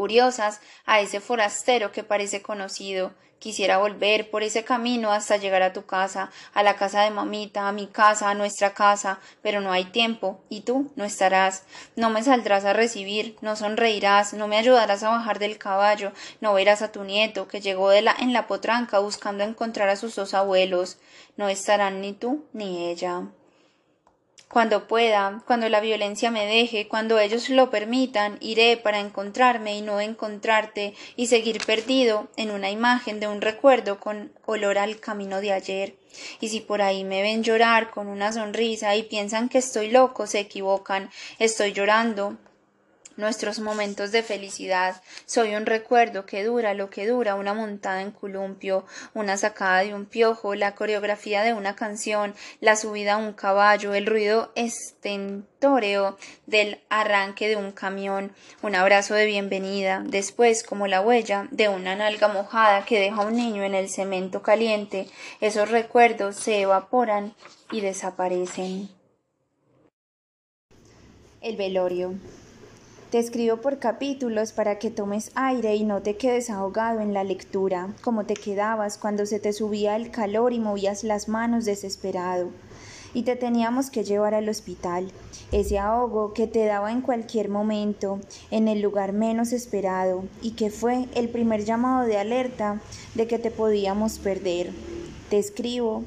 curiosas 0.02 0.62
a 0.88 1.00
ese 1.00 1.20
forastero 1.20 1.92
que 1.92 2.04
parece 2.04 2.42
conocido. 2.42 3.14
Quisiera 3.38 3.78
volver 3.78 4.32
por 4.32 4.42
ese 4.42 4.64
camino 4.64 5.12
hasta 5.12 5.38
llegar 5.38 5.62
a 5.62 5.74
tu 5.74 5.86
casa, 5.86 6.32
a 6.56 6.64
la 6.64 6.76
casa 6.76 7.04
de 7.04 7.12
mamita, 7.12 7.68
a 7.68 7.72
mi 7.72 7.86
casa, 7.86 8.32
a 8.32 8.34
nuestra 8.34 8.74
casa, 8.74 9.20
pero 9.44 9.62
no 9.62 9.72
hay 9.72 9.86
tiempo, 9.86 10.42
y 10.50 10.62
tú 10.62 10.92
no 10.96 11.06
estarás. 11.06 11.66
No 11.96 12.10
me 12.10 12.24
saldrás 12.24 12.66
a 12.66 12.74
recibir, 12.74 13.36
no 13.42 13.56
sonreirás, 13.56 14.34
no 14.34 14.48
me 14.48 14.58
ayudarás 14.58 15.04
a 15.04 15.10
bajar 15.10 15.38
del 15.38 15.60
caballo, 15.60 16.14
no 16.40 16.56
verás 16.56 16.82
a 16.82 16.92
tu 16.92 17.04
nieto, 17.04 17.48
que 17.48 17.62
llegó 17.62 17.92
en 17.94 18.34
la 18.34 18.48
potranca 18.48 18.98
buscando 18.98 19.44
encontrar 19.44 19.88
a 19.90 19.98
sus 19.98 20.16
dos 20.16 20.34
abuelos. 20.34 20.98
No 21.38 21.48
estarán 21.48 22.02
ni 22.02 22.14
tú 22.14 22.48
ni 22.54 22.90
ella 22.90 23.28
cuando 24.52 24.86
pueda, 24.86 25.42
cuando 25.48 25.70
la 25.70 25.80
violencia 25.80 26.30
me 26.30 26.46
deje, 26.46 26.90
cuando 26.90 27.20
ellos 27.20 27.50
lo 27.50 27.70
permitan, 27.70 28.38
iré 28.42 28.76
para 28.76 29.00
encontrarme 29.00 29.78
y 29.78 29.82
no 29.82 30.02
encontrarte 30.02 30.94
y 31.16 31.28
seguir 31.28 31.66
perdido 31.66 32.28
en 32.36 32.52
una 32.52 32.70
imagen 32.70 33.22
de 33.22 33.28
un 33.28 33.40
recuerdo 33.40 34.02
con 34.02 34.34
olor 34.46 34.78
al 34.78 35.00
camino 35.00 35.40
de 35.40 35.54
ayer. 35.54 35.96
Y 36.42 36.50
si 36.50 36.60
por 36.60 36.82
ahí 36.82 37.06
me 37.06 37.22
ven 37.22 37.44
llorar 37.44 37.92
con 37.92 38.08
una 38.08 38.34
sonrisa 38.34 38.94
y 38.98 39.04
piensan 39.04 39.48
que 39.48 39.60
estoy 39.60 39.90
loco, 39.90 40.28
se 40.28 40.40
equivocan. 40.40 41.10
Estoy 41.40 41.72
llorando 41.72 42.38
nuestros 43.18 43.60
momentos 43.60 44.12
de 44.12 44.24
felicidad. 44.24 45.02
Soy 45.26 45.56
un 45.56 45.66
recuerdo 45.66 46.26
que 46.26 46.44
dura 46.44 46.74
lo 46.74 46.90
que 46.90 47.08
dura 47.08 47.36
una 47.36 47.54
montada 47.54 48.02
en 48.02 48.12
columpio, 48.12 48.86
una 49.14 49.38
sacada 49.38 49.84
de 49.84 49.94
un 49.94 50.06
piojo, 50.06 50.56
la 50.56 50.76
coreografía 50.76 51.44
de 51.44 51.54
una 51.54 51.76
canción, 51.76 52.34
la 52.60 52.76
subida 52.76 53.14
a 53.14 53.18
un 53.18 53.34
caballo, 53.34 53.94
el 53.94 54.06
ruido 54.06 54.52
estentóreo 54.56 56.18
del 56.46 56.82
arranque 56.90 57.48
de 57.48 57.56
un 57.56 57.72
camión, 57.72 58.34
un 58.62 58.76
abrazo 58.76 59.14
de 59.14 59.26
bienvenida, 59.26 60.04
después 60.06 60.64
como 60.64 60.88
la 60.88 61.02
huella 61.02 61.48
de 61.52 61.70
una 61.70 61.96
nalga 61.96 62.28
mojada 62.28 62.86
que 62.86 63.00
deja 63.00 63.22
a 63.22 63.26
un 63.26 63.36
niño 63.36 63.64
en 63.64 63.76
el 63.76 63.90
cemento 63.90 64.42
caliente, 64.42 65.08
esos 65.40 65.70
recuerdos 65.70 66.36
se 66.36 66.62
evaporan 66.62 67.36
y 67.72 67.82
desaparecen. 67.82 68.90
El 71.42 71.58
velorio. 71.58 72.14
Te 73.12 73.20
escribo 73.20 73.58
por 73.58 73.78
capítulos 73.78 74.54
para 74.54 74.80
que 74.80 74.90
tomes 74.90 75.32
aire 75.36 75.76
y 75.76 75.84
no 75.84 76.02
te 76.02 76.16
quedes 76.16 76.50
ahogado 76.50 77.02
en 77.02 77.14
la 77.14 77.26
lectura, 77.26 77.94
como 78.02 78.24
te 78.26 78.36
quedabas 78.36 78.98
cuando 78.98 79.26
se 79.26 79.42
te 79.42 79.52
subía 79.52 79.98
el 79.98 80.12
calor 80.12 80.54
y 80.54 80.62
movías 80.62 81.04
las 81.04 81.28
manos 81.28 81.66
desesperado. 81.66 82.52
Y 83.14 83.24
te 83.24 83.36
teníamos 83.36 83.90
que 83.90 84.06
llevar 84.06 84.34
al 84.34 84.48
hospital, 84.48 85.12
ese 85.52 85.78
ahogo 85.78 86.32
que 86.32 86.48
te 86.48 86.64
daba 86.64 86.90
en 86.94 87.02
cualquier 87.02 87.50
momento, 87.50 88.22
en 88.50 88.70
el 88.70 88.80
lugar 88.80 89.12
menos 89.12 89.52
esperado, 89.52 90.24
y 90.42 90.52
que 90.52 90.70
fue 90.70 91.10
el 91.14 91.28
primer 91.28 91.66
llamado 91.66 92.08
de 92.08 92.18
alerta 92.18 92.80
de 93.16 93.28
que 93.28 93.40
te 93.40 93.52
podíamos 93.52 94.20
perder. 94.20 94.72
Te 95.30 95.38
escribo 95.38 96.06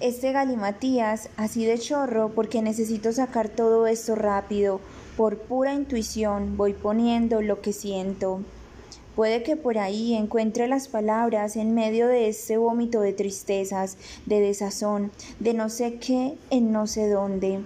este 0.00 0.32
galimatías 0.32 1.28
así 1.36 1.66
de 1.66 1.78
chorro 1.78 2.30
porque 2.34 2.62
necesito 2.62 3.12
sacar 3.12 3.50
todo 3.50 3.86
esto 3.86 4.14
rápido 4.14 4.80
por 5.16 5.38
pura 5.38 5.72
intuición 5.72 6.56
voy 6.56 6.74
poniendo 6.74 7.40
lo 7.40 7.62
que 7.62 7.72
siento. 7.72 8.40
Puede 9.14 9.42
que 9.42 9.56
por 9.56 9.78
ahí 9.78 10.14
encuentre 10.14 10.68
las 10.68 10.88
palabras 10.88 11.56
en 11.56 11.74
medio 11.74 12.06
de 12.06 12.28
este 12.28 12.58
vómito 12.58 13.00
de 13.00 13.14
tristezas, 13.14 13.96
de 14.26 14.40
desazón, 14.40 15.10
de 15.40 15.54
no 15.54 15.70
sé 15.70 15.94
qué 15.94 16.36
en 16.50 16.70
no 16.70 16.86
sé 16.86 17.08
dónde, 17.08 17.60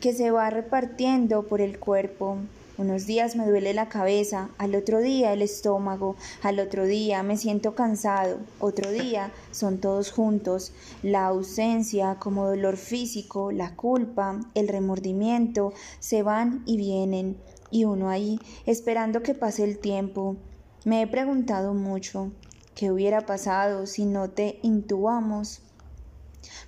que 0.00 0.12
se 0.12 0.30
va 0.30 0.50
repartiendo 0.50 1.44
por 1.44 1.62
el 1.62 1.78
cuerpo. 1.78 2.36
Unos 2.78 3.06
días 3.06 3.36
me 3.36 3.46
duele 3.46 3.72
la 3.72 3.88
cabeza, 3.88 4.50
al 4.58 4.74
otro 4.74 5.00
día 5.00 5.32
el 5.32 5.40
estómago, 5.40 6.14
al 6.42 6.60
otro 6.60 6.84
día 6.84 7.22
me 7.22 7.38
siento 7.38 7.74
cansado, 7.74 8.36
otro 8.60 8.90
día 8.90 9.32
son 9.50 9.78
todos 9.78 10.12
juntos, 10.12 10.74
la 11.02 11.26
ausencia 11.26 12.16
como 12.18 12.46
dolor 12.46 12.76
físico, 12.76 13.50
la 13.50 13.74
culpa, 13.74 14.40
el 14.54 14.68
remordimiento, 14.68 15.72
se 16.00 16.22
van 16.22 16.64
y 16.66 16.76
vienen, 16.76 17.38
y 17.70 17.84
uno 17.84 18.10
ahí 18.10 18.38
esperando 18.66 19.22
que 19.22 19.32
pase 19.32 19.64
el 19.64 19.78
tiempo. 19.78 20.36
Me 20.84 21.00
he 21.00 21.06
preguntado 21.06 21.72
mucho, 21.72 22.30
¿qué 22.74 22.92
hubiera 22.92 23.24
pasado 23.24 23.86
si 23.86 24.04
no 24.04 24.28
te 24.28 24.58
intubamos? 24.60 25.62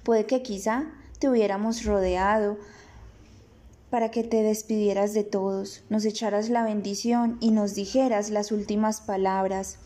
Puede 0.05 0.25
que 0.25 0.43
quizá 0.43 0.87
te 1.19 1.29
hubiéramos 1.29 1.85
rodeado, 1.85 2.57
para 3.91 4.11
que 4.11 4.23
te 4.23 4.43
despidieras 4.43 5.15
de 5.15 5.25
todos, 5.25 5.83
nos 5.89 6.05
echaras 6.05 6.51
la 6.51 6.63
bendición 6.63 7.39
y 7.41 7.51
nos 7.51 7.75
dijeras 7.75 8.31
las 8.31 8.53
últimas 8.53 9.01
palabras. 9.01 9.79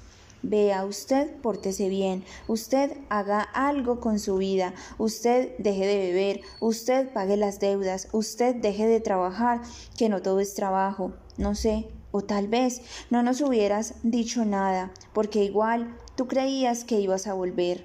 Vea, 0.44 0.85
usted 0.85 1.31
pórtese 1.40 1.88
bien, 1.88 2.24
usted 2.49 2.97
haga 3.10 3.42
algo 3.42 4.01
con 4.01 4.18
su 4.18 4.38
vida, 4.38 4.74
usted 4.99 5.56
deje 5.58 5.86
de 5.86 5.99
beber, 5.99 6.40
usted 6.58 7.12
pague 7.12 7.36
las 7.36 7.60
deudas, 7.60 8.08
usted 8.10 8.56
deje 8.56 8.86
de 8.86 8.99
trabajar, 8.99 9.60
que 9.97 10.08
no 10.08 10.20
todo 10.20 10.40
es 10.40 10.54
trabajo, 10.54 11.12
no 11.36 11.54
sé, 11.54 11.86
o 12.10 12.22
tal 12.22 12.49
vez 12.49 12.83
no 13.08 13.22
nos 13.22 13.40
hubieras 13.40 13.94
dicho 14.02 14.44
nada, 14.44 14.90
porque 15.12 15.44
igual 15.44 15.97
tú 16.17 16.26
creías 16.26 16.85
que 16.85 16.99
ibas 16.99 17.28
a 17.28 17.35
volver. 17.35 17.85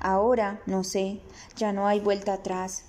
Ahora, 0.00 0.60
no 0.66 0.82
sé, 0.82 1.20
ya 1.56 1.72
no 1.72 1.86
hay 1.86 2.00
vuelta 2.00 2.34
atrás. 2.34 2.84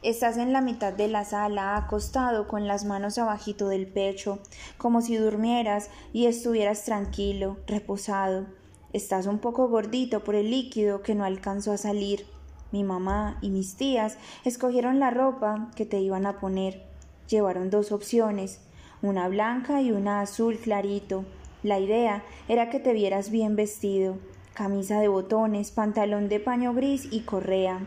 Estás 0.00 0.36
en 0.36 0.52
la 0.52 0.60
mitad 0.60 0.92
de 0.92 1.08
la 1.08 1.24
sala, 1.24 1.76
acostado 1.76 2.46
con 2.46 2.68
las 2.68 2.84
manos 2.84 3.18
abajito 3.18 3.68
del 3.68 3.88
pecho, 3.88 4.38
como 4.76 5.02
si 5.02 5.16
durmieras 5.16 5.90
y 6.12 6.26
estuvieras 6.26 6.84
tranquilo, 6.84 7.56
reposado. 7.66 8.46
Estás 8.92 9.26
un 9.26 9.40
poco 9.40 9.66
gordito 9.66 10.22
por 10.22 10.36
el 10.36 10.52
líquido 10.52 11.02
que 11.02 11.16
no 11.16 11.24
alcanzó 11.24 11.72
a 11.72 11.78
salir. 11.78 12.26
Mi 12.70 12.84
mamá 12.84 13.38
y 13.42 13.50
mis 13.50 13.74
tías 13.74 14.18
escogieron 14.44 15.00
la 15.00 15.10
ropa 15.10 15.68
que 15.74 15.84
te 15.84 15.98
iban 15.98 16.26
a 16.26 16.38
poner. 16.38 16.86
Llevaron 17.28 17.68
dos 17.68 17.90
opciones, 17.90 18.60
una 19.02 19.28
blanca 19.28 19.82
y 19.82 19.90
una 19.90 20.20
azul 20.20 20.58
clarito. 20.58 21.24
La 21.64 21.80
idea 21.80 22.22
era 22.46 22.70
que 22.70 22.78
te 22.78 22.92
vieras 22.92 23.30
bien 23.30 23.56
vestido, 23.56 24.18
camisa 24.54 25.00
de 25.00 25.08
botones, 25.08 25.72
pantalón 25.72 26.28
de 26.28 26.38
paño 26.38 26.72
gris 26.72 27.08
y 27.10 27.22
correa. 27.22 27.80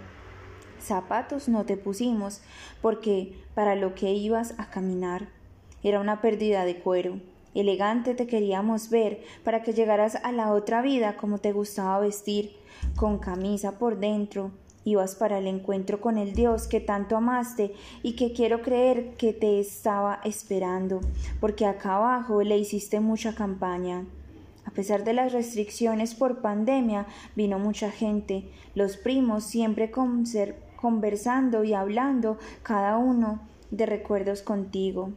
Zapatos 0.81 1.47
no 1.47 1.65
te 1.65 1.77
pusimos, 1.77 2.41
porque 2.81 3.33
para 3.53 3.75
lo 3.75 3.95
que 3.95 4.13
ibas 4.13 4.55
a 4.57 4.69
caminar 4.69 5.29
era 5.83 5.99
una 5.99 6.21
pérdida 6.21 6.65
de 6.65 6.79
cuero. 6.79 7.19
Elegante 7.53 8.13
te 8.13 8.27
queríamos 8.27 8.89
ver 8.89 9.23
para 9.43 9.61
que 9.61 9.73
llegaras 9.73 10.15
a 10.15 10.31
la 10.31 10.53
otra 10.53 10.81
vida 10.81 11.17
como 11.17 11.39
te 11.39 11.51
gustaba 11.51 11.99
vestir, 11.99 12.55
con 12.95 13.19
camisa 13.19 13.77
por 13.77 13.99
dentro. 13.99 14.51
Ibas 14.83 15.15
para 15.15 15.37
el 15.37 15.47
encuentro 15.47 16.01
con 16.01 16.17
el 16.17 16.33
Dios 16.33 16.67
que 16.67 16.79
tanto 16.79 17.15
amaste 17.15 17.73
y 18.01 18.15
que 18.15 18.33
quiero 18.33 18.61
creer 18.61 19.15
que 19.15 19.33
te 19.33 19.59
estaba 19.59 20.21
esperando, 20.23 21.01
porque 21.39 21.65
acá 21.65 21.97
abajo 21.97 22.41
le 22.41 22.57
hiciste 22.57 22.99
mucha 22.99 23.35
campaña. 23.35 24.05
A 24.65 24.71
pesar 24.71 25.03
de 25.03 25.13
las 25.13 25.33
restricciones 25.33 26.15
por 26.15 26.41
pandemia, 26.41 27.05
vino 27.35 27.59
mucha 27.59 27.91
gente. 27.91 28.49
Los 28.73 28.95
primos 28.95 29.43
siempre 29.43 29.91
conversando 30.81 31.63
y 31.63 31.73
hablando 31.73 32.37
cada 32.63 32.97
uno 32.97 33.39
de 33.69 33.85
recuerdos 33.85 34.41
contigo. 34.41 35.11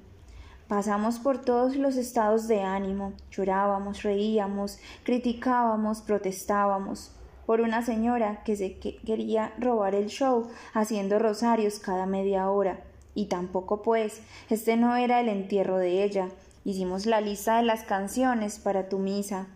Pasamos 0.69 1.19
por 1.19 1.39
todos 1.39 1.77
los 1.77 1.97
estados 1.97 2.49
de 2.49 2.63
ánimo, 2.63 3.13
llorábamos, 3.31 4.03
reíamos, 4.03 4.79
criticábamos, 5.03 6.01
protestábamos 6.01 7.13
por 7.47 7.61
una 7.61 7.83
señora 7.83 8.43
que 8.45 8.57
se 8.57 8.79
quería 8.79 9.53
robar 9.59 9.95
el 9.95 10.07
show 10.07 10.49
haciendo 10.73 11.19
rosarios 11.19 11.79
cada 11.79 12.07
media 12.07 12.51
hora. 12.51 12.81
Y 13.15 13.27
tampoco 13.27 13.83
pues, 13.83 14.23
este 14.51 14.77
no 14.77 14.97
era 14.97 15.21
el 15.21 15.29
entierro 15.29 15.79
de 15.79 16.03
ella. 16.03 16.29
Hicimos 16.65 17.07
la 17.07 17.21
lista 17.21 17.59
de 17.59 17.65
las 17.65 17.85
canciones 17.85 18.59
para 18.59 18.89
tu 18.89 18.99
misa. 18.99 19.47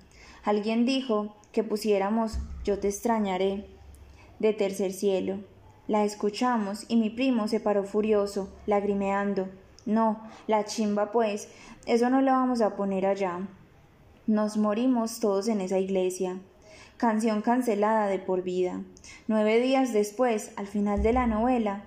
Alguien 0.44 0.85
dijo 0.85 1.35
que 1.53 1.65
pusiéramos 1.65 2.39
Yo 2.65 2.78
te 2.78 2.89
extrañaré 2.89 3.67
de 4.39 4.53
tercer 4.53 4.92
cielo. 4.92 5.39
La 5.88 6.04
escuchamos 6.04 6.85
y 6.88 6.97
mi 6.97 7.08
primo 7.08 7.49
se 7.49 7.60
paró 7.60 7.83
furioso, 7.83 8.51
lagrimeando. 8.67 9.49
No, 9.87 10.21
la 10.47 10.67
chimba 10.67 11.12
pues, 11.12 11.49
eso 11.87 12.10
no 12.10 12.21
lo 12.21 12.33
vamos 12.33 12.60
a 12.60 12.76
poner 12.76 13.06
allá. 13.06 13.40
Nos 14.26 14.58
morimos 14.58 15.19
todos 15.19 15.49
en 15.49 15.62
esa 15.62 15.78
iglesia. 15.78 16.40
Canción 16.99 17.40
cancelada 17.40 18.06
de 18.06 18.19
por 18.19 18.42
vida. 18.42 18.83
Nueve 19.28 19.60
días 19.60 19.94
después, 19.94 20.53
al 20.56 20.67
final 20.67 21.03
de 21.03 21.15
la 21.15 21.26
novela, 21.26 21.85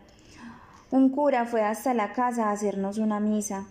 un 0.89 1.09
cura 1.09 1.45
fue 1.45 1.61
hasta 1.61 1.93
la 1.93 2.11
casa 2.11 2.49
a 2.49 2.53
hacernos 2.53 2.97
una 2.97 3.19
misa 3.19 3.67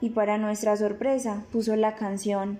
y 0.00 0.10
para 0.10 0.38
nuestra 0.38 0.76
sorpresa 0.76 1.44
puso 1.52 1.76
la 1.76 1.94
canción. 1.94 2.58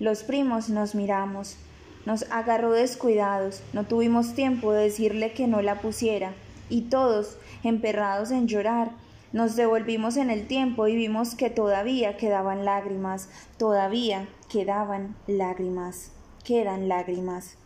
Los 0.00 0.22
primos 0.22 0.68
nos 0.68 0.94
miramos. 0.94 1.56
Nos 2.04 2.30
agarró 2.30 2.72
descuidados, 2.72 3.62
no 3.72 3.84
tuvimos 3.84 4.34
tiempo 4.34 4.72
de 4.72 4.82
decirle 4.82 5.32
que 5.32 5.46
no 5.46 5.62
la 5.62 5.80
pusiera 5.80 6.34
y 6.68 6.82
todos, 6.82 7.38
emperrados 7.62 8.30
en 8.30 8.46
llorar, 8.46 8.92
Nos 9.30 9.56
devolvimos 9.56 10.16
en 10.16 10.30
el 10.30 10.46
tiempo 10.46 10.86
y 10.86 10.96
vimos 10.96 11.34
que 11.34 11.50
todavía 11.50 12.16
quedaban 12.16 12.64
lágrimas, 12.64 13.28
todavía 13.58 14.26
quedaban 14.48 15.16
lágrimas, 15.26 16.12
quedan 16.44 16.88
lágrimas. 16.88 17.58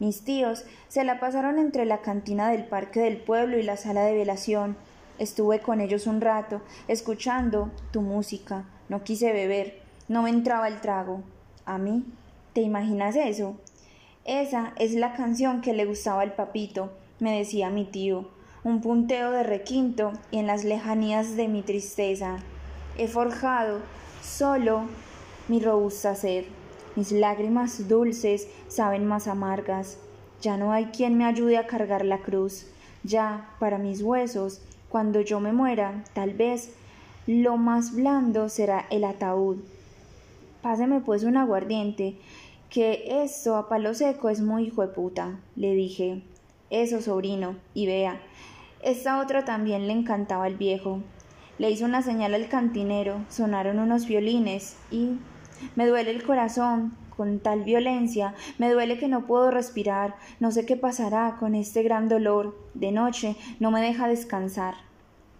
Mis 0.00 0.24
tíos 0.24 0.64
se 0.88 1.04
la 1.04 1.20
pasaron 1.20 1.60
entre 1.60 1.84
la 1.84 1.98
cantina 1.98 2.50
del 2.50 2.64
parque 2.64 2.98
del 2.98 3.18
pueblo 3.18 3.56
y 3.56 3.62
la 3.62 3.76
sala 3.76 4.02
de 4.02 4.14
velación. 4.14 4.76
Estuve 5.20 5.60
con 5.60 5.80
ellos 5.80 6.08
un 6.08 6.20
rato, 6.20 6.62
escuchando 6.88 7.70
tu 7.92 8.02
música. 8.02 8.64
No 8.88 9.04
quise 9.04 9.32
beber, 9.32 9.80
no 10.08 10.22
me 10.22 10.30
entraba 10.30 10.66
el 10.66 10.80
trago. 10.80 11.22
¿A 11.64 11.78
mí? 11.78 12.04
¿Te 12.54 12.60
imaginas 12.60 13.14
eso? 13.14 13.54
Esa 14.24 14.72
es 14.80 14.94
la 14.94 15.12
canción 15.12 15.60
que 15.60 15.74
le 15.74 15.84
gustaba 15.84 16.22
al 16.22 16.34
papito, 16.34 16.90
me 17.20 17.38
decía 17.38 17.70
mi 17.70 17.84
tío, 17.84 18.28
un 18.64 18.80
punteo 18.80 19.30
de 19.30 19.42
requinto 19.42 20.12
y 20.30 20.38
en 20.38 20.46
las 20.46 20.64
lejanías 20.64 21.36
de 21.36 21.48
mi 21.48 21.60
tristeza. 21.60 22.38
He 22.96 23.08
forjado 23.08 23.80
solo 24.22 24.84
mi 25.48 25.60
robusta 25.60 26.14
sed. 26.14 26.44
Mis 26.96 27.12
lágrimas 27.12 27.88
dulces 27.88 28.48
saben 28.68 29.06
más 29.06 29.28
amargas. 29.28 29.98
Ya 30.40 30.56
no 30.56 30.72
hay 30.72 30.86
quien 30.86 31.18
me 31.18 31.26
ayude 31.26 31.58
a 31.58 31.66
cargar 31.66 32.06
la 32.06 32.18
cruz. 32.18 32.66
Ya, 33.02 33.50
para 33.58 33.76
mis 33.76 34.00
huesos, 34.00 34.62
cuando 34.88 35.20
yo 35.20 35.40
me 35.40 35.52
muera, 35.52 36.02
tal 36.14 36.32
vez 36.32 36.72
lo 37.26 37.58
más 37.58 37.94
blando 37.94 38.48
será 38.48 38.86
el 38.90 39.04
ataúd. 39.04 39.58
Páseme 40.62 41.00
pues 41.00 41.24
un 41.24 41.36
aguardiente, 41.36 42.16
que 42.70 43.22
esto 43.22 43.56
a 43.56 43.68
palo 43.68 43.92
seco 43.92 44.30
es 44.30 44.40
muy 44.40 44.64
hijo 44.64 44.80
de 44.80 44.88
puta, 44.88 45.38
le 45.54 45.74
dije. 45.74 46.22
Eso, 46.70 47.02
sobrino, 47.02 47.56
y 47.74 47.86
vea. 47.86 48.20
Esta 48.84 49.18
otra 49.18 49.46
también 49.46 49.86
le 49.86 49.94
encantaba 49.94 50.44
al 50.44 50.56
viejo. 50.56 51.00
Le 51.56 51.70
hizo 51.70 51.86
una 51.86 52.02
señal 52.02 52.34
al 52.34 52.48
cantinero, 52.48 53.24
sonaron 53.30 53.78
unos 53.78 54.06
violines 54.06 54.76
y 54.90 55.12
me 55.74 55.86
duele 55.86 56.10
el 56.10 56.22
corazón 56.22 56.94
con 57.16 57.38
tal 57.38 57.62
violencia, 57.62 58.34
me 58.58 58.70
duele 58.70 58.98
que 58.98 59.08
no 59.08 59.26
puedo 59.26 59.50
respirar, 59.50 60.16
no 60.38 60.50
sé 60.50 60.66
qué 60.66 60.76
pasará 60.76 61.36
con 61.40 61.54
este 61.54 61.82
gran 61.82 62.10
dolor. 62.10 62.58
De 62.74 62.92
noche 62.92 63.36
no 63.58 63.70
me 63.70 63.80
deja 63.80 64.06
descansar. 64.06 64.74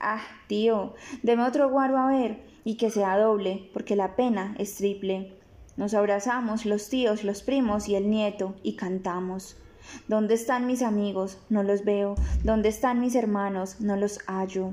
Ah, 0.00 0.22
tío, 0.46 0.94
deme 1.22 1.42
otro 1.42 1.68
guaro 1.68 1.98
a 1.98 2.06
ver, 2.06 2.46
y 2.64 2.76
que 2.76 2.88
sea 2.88 3.18
doble, 3.18 3.68
porque 3.74 3.94
la 3.94 4.16
pena 4.16 4.54
es 4.58 4.74
triple. 4.76 5.34
Nos 5.76 5.92
abrazamos 5.92 6.64
los 6.64 6.88
tíos, 6.88 7.24
los 7.24 7.42
primos 7.42 7.90
y 7.90 7.94
el 7.94 8.08
nieto, 8.08 8.54
y 8.62 8.76
cantamos. 8.76 9.58
¿Dónde 10.08 10.34
están 10.34 10.66
mis 10.66 10.82
amigos? 10.82 11.38
No 11.48 11.62
los 11.62 11.84
veo. 11.84 12.14
¿Dónde 12.42 12.68
están 12.68 13.00
mis 13.00 13.14
hermanos? 13.14 13.80
No 13.80 13.96
los 13.96 14.18
hallo. 14.26 14.72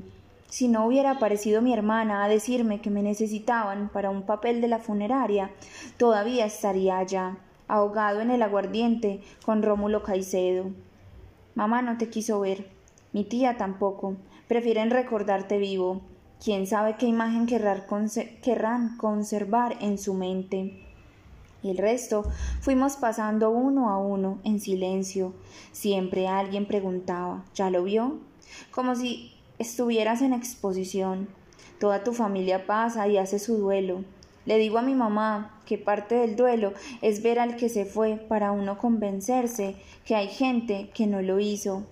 Si 0.50 0.68
no 0.68 0.86
hubiera 0.86 1.12
aparecido 1.12 1.62
mi 1.62 1.74
hermana 1.74 2.26
a 2.26 2.28
decirme 2.28 2.82
que 2.82 2.90
me 2.90 3.04
necesitaban 3.04 3.90
para 3.90 4.10
un 4.10 4.24
papel 4.24 4.60
de 4.60 4.68
la 4.68 4.80
funeraria, 4.80 5.50
todavía 5.98 6.46
estaría 6.46 6.98
allá, 6.98 7.38
ahogado 7.70 8.20
en 8.20 8.32
el 8.32 8.42
aguardiente 8.42 9.22
con 9.46 9.64
Rómulo 9.64 10.04
Caicedo. 10.04 10.72
Mamá 11.56 11.82
no 11.82 11.98
te 11.98 12.10
quiso 12.10 12.42
ver, 12.42 12.68
mi 13.14 13.24
tía 13.24 13.56
tampoco, 13.58 14.16
prefieren 14.50 14.90
recordarte 14.90 15.58
vivo. 15.58 16.02
Quién 16.44 16.68
sabe 16.68 16.98
qué 16.98 17.06
imagen 17.06 17.46
querrán 17.46 18.98
conservar 18.98 19.78
en 19.80 19.98
su 19.98 20.14
mente. 20.14 20.91
Y 21.64 21.70
el 21.70 21.78
resto 21.78 22.24
fuimos 22.60 22.98
pasando 22.98 23.52
uno 23.52 23.90
a 23.90 23.98
uno 23.98 24.40
en 24.44 24.60
silencio. 24.60 25.34
Siempre 25.72 26.28
alguien 26.28 26.66
preguntaba 26.66 27.44
¿Ya 27.54 27.70
lo 27.70 27.84
vio? 27.84 28.20
como 28.72 28.96
si 28.96 29.32
estuvieras 29.60 30.22
en 30.22 30.34
exposición. 30.34 31.28
Toda 31.80 32.04
tu 32.04 32.14
familia 32.14 32.66
pasa 32.66 33.08
y 33.08 33.18
hace 33.18 33.40
su 33.40 33.58
duelo. 33.58 34.04
Le 34.46 34.58
digo 34.58 34.80
a 34.80 34.82
mi 34.82 34.96
mamá 34.96 35.62
que 35.66 35.78
parte 35.78 36.16
del 36.16 36.36
duelo 36.36 36.74
es 37.02 37.22
ver 37.22 37.40
al 37.40 37.56
que 37.56 37.70
se 37.70 37.86
fue 37.86 38.16
para 38.18 38.52
uno 38.52 38.78
convencerse 38.78 39.76
que 40.06 40.16
hay 40.16 40.28
gente 40.28 40.90
que 40.94 41.06
no 41.06 41.22
lo 41.22 41.40
hizo 41.40 41.84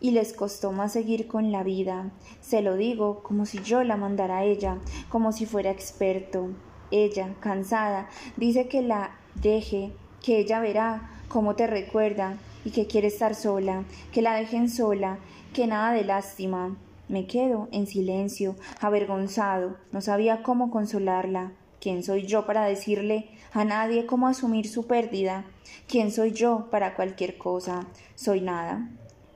y 0.00 0.10
les 0.10 0.32
costó 0.32 0.72
más 0.72 0.92
seguir 0.92 1.26
con 1.26 1.52
la 1.52 1.62
vida. 1.62 2.10
Se 2.40 2.60
lo 2.60 2.76
digo 2.76 3.22
como 3.22 3.46
si 3.46 3.62
yo 3.62 3.84
la 3.84 3.96
mandara 3.96 4.38
a 4.38 4.44
ella, 4.44 4.78
como 5.08 5.32
si 5.32 5.46
fuera 5.46 5.70
experto. 5.70 6.48
Ella, 6.90 7.34
cansada, 7.40 8.08
dice 8.36 8.68
que 8.68 8.82
la 8.82 9.16
deje, 9.34 9.92
que 10.22 10.38
ella 10.38 10.60
verá 10.60 11.10
cómo 11.28 11.56
te 11.56 11.66
recuerda 11.66 12.36
y 12.64 12.70
que 12.70 12.86
quiere 12.86 13.08
estar 13.08 13.34
sola, 13.34 13.84
que 14.12 14.22
la 14.22 14.34
dejen 14.34 14.68
sola, 14.68 15.18
que 15.52 15.66
nada 15.66 15.92
de 15.92 16.04
lástima. 16.04 16.76
Me 17.08 17.26
quedo 17.26 17.68
en 17.70 17.86
silencio, 17.86 18.56
avergonzado, 18.80 19.76
no 19.92 20.00
sabía 20.00 20.42
cómo 20.42 20.70
consolarla. 20.70 21.52
¿Quién 21.80 22.02
soy 22.02 22.26
yo 22.26 22.46
para 22.46 22.64
decirle 22.64 23.30
a 23.52 23.64
nadie 23.64 24.06
cómo 24.06 24.26
asumir 24.26 24.68
su 24.68 24.86
pérdida? 24.86 25.44
¿Quién 25.86 26.10
soy 26.10 26.32
yo 26.32 26.68
para 26.70 26.94
cualquier 26.96 27.38
cosa? 27.38 27.86
Soy 28.16 28.40
nada. 28.40 28.90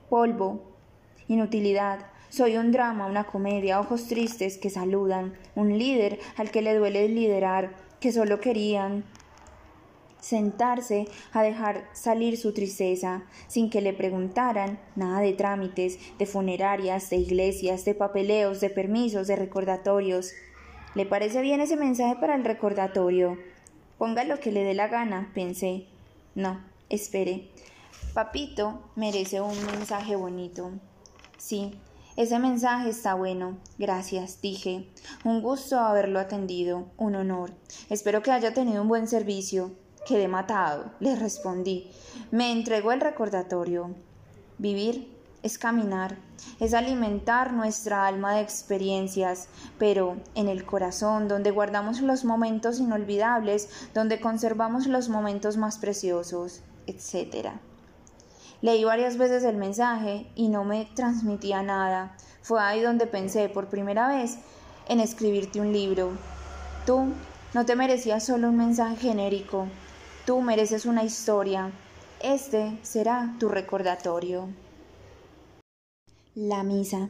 Polvo. 0.08 0.62
Inutilidad. 1.28 2.06
Soy 2.30 2.56
un 2.56 2.70
drama, 2.70 3.06
una 3.06 3.24
comedia, 3.24 3.80
ojos 3.80 4.06
tristes 4.06 4.56
que 4.56 4.70
saludan, 4.70 5.34
un 5.56 5.76
líder 5.76 6.20
al 6.36 6.52
que 6.52 6.62
le 6.62 6.76
duele 6.76 7.08
liderar, 7.08 7.74
que 7.98 8.12
solo 8.12 8.38
querían 8.38 9.02
sentarse 10.20 11.08
a 11.32 11.42
dejar 11.42 11.88
salir 11.92 12.36
su 12.36 12.54
tristeza, 12.54 13.24
sin 13.48 13.68
que 13.68 13.80
le 13.80 13.92
preguntaran 13.92 14.78
nada 14.94 15.18
de 15.18 15.32
trámites, 15.32 15.98
de 16.18 16.26
funerarias, 16.26 17.10
de 17.10 17.16
iglesias, 17.16 17.84
de 17.84 17.96
papeleos, 17.96 18.60
de 18.60 18.70
permisos, 18.70 19.26
de 19.26 19.34
recordatorios. 19.34 20.32
¿Le 20.94 21.06
parece 21.06 21.42
bien 21.42 21.60
ese 21.60 21.76
mensaje 21.76 22.14
para 22.14 22.36
el 22.36 22.44
recordatorio? 22.44 23.38
Ponga 23.98 24.22
lo 24.22 24.38
que 24.38 24.52
le 24.52 24.62
dé 24.62 24.74
la 24.74 24.86
gana, 24.86 25.32
pensé. 25.34 25.86
No, 26.36 26.64
espere. 26.90 27.48
Papito 28.14 28.88
merece 28.94 29.40
un 29.40 29.56
mensaje 29.66 30.14
bonito. 30.14 30.70
Sí, 31.38 31.74
ese 32.20 32.38
mensaje 32.38 32.90
está 32.90 33.14
bueno. 33.14 33.56
Gracias, 33.78 34.42
dije. 34.42 34.86
Un 35.24 35.40
gusto 35.40 35.80
haberlo 35.80 36.20
atendido. 36.20 36.84
Un 36.98 37.14
honor. 37.14 37.50
Espero 37.88 38.22
que 38.22 38.30
haya 38.30 38.52
tenido 38.52 38.82
un 38.82 38.88
buen 38.88 39.08
servicio. 39.08 39.70
Quedé 40.06 40.28
matado, 40.28 40.92
le 41.00 41.16
respondí. 41.16 41.90
Me 42.30 42.52
entregó 42.52 42.92
el 42.92 43.00
recordatorio. 43.00 43.94
Vivir 44.58 45.16
es 45.42 45.56
caminar, 45.56 46.18
es 46.58 46.74
alimentar 46.74 47.54
nuestra 47.54 48.06
alma 48.06 48.34
de 48.34 48.42
experiencias, 48.42 49.48
pero 49.78 50.18
en 50.34 50.48
el 50.48 50.66
corazón, 50.66 51.26
donde 51.26 51.50
guardamos 51.50 52.02
los 52.02 52.26
momentos 52.26 52.80
inolvidables, 52.80 53.70
donde 53.94 54.20
conservamos 54.20 54.86
los 54.86 55.08
momentos 55.08 55.56
más 55.56 55.78
preciosos, 55.78 56.60
etc. 56.86 57.52
Leí 58.62 58.84
varias 58.84 59.16
veces 59.16 59.44
el 59.44 59.56
mensaje 59.56 60.30
y 60.34 60.48
no 60.48 60.64
me 60.64 60.84
transmitía 60.94 61.62
nada. 61.62 62.16
Fue 62.42 62.60
ahí 62.60 62.80
donde 62.80 63.06
pensé 63.06 63.48
por 63.48 63.68
primera 63.68 64.08
vez 64.08 64.38
en 64.88 65.00
escribirte 65.00 65.60
un 65.60 65.72
libro. 65.72 66.12
Tú 66.86 67.12
no 67.54 67.64
te 67.64 67.76
merecías 67.76 68.24
solo 68.24 68.48
un 68.48 68.56
mensaje 68.56 68.96
genérico, 68.96 69.66
Tú 70.26 70.42
mereces 70.42 70.84
una 70.84 71.02
historia. 71.02 71.72
Este 72.20 72.78
será 72.82 73.34
tu 73.40 73.48
recordatorio. 73.48 74.48
La 76.34 76.62
misa. 76.62 77.08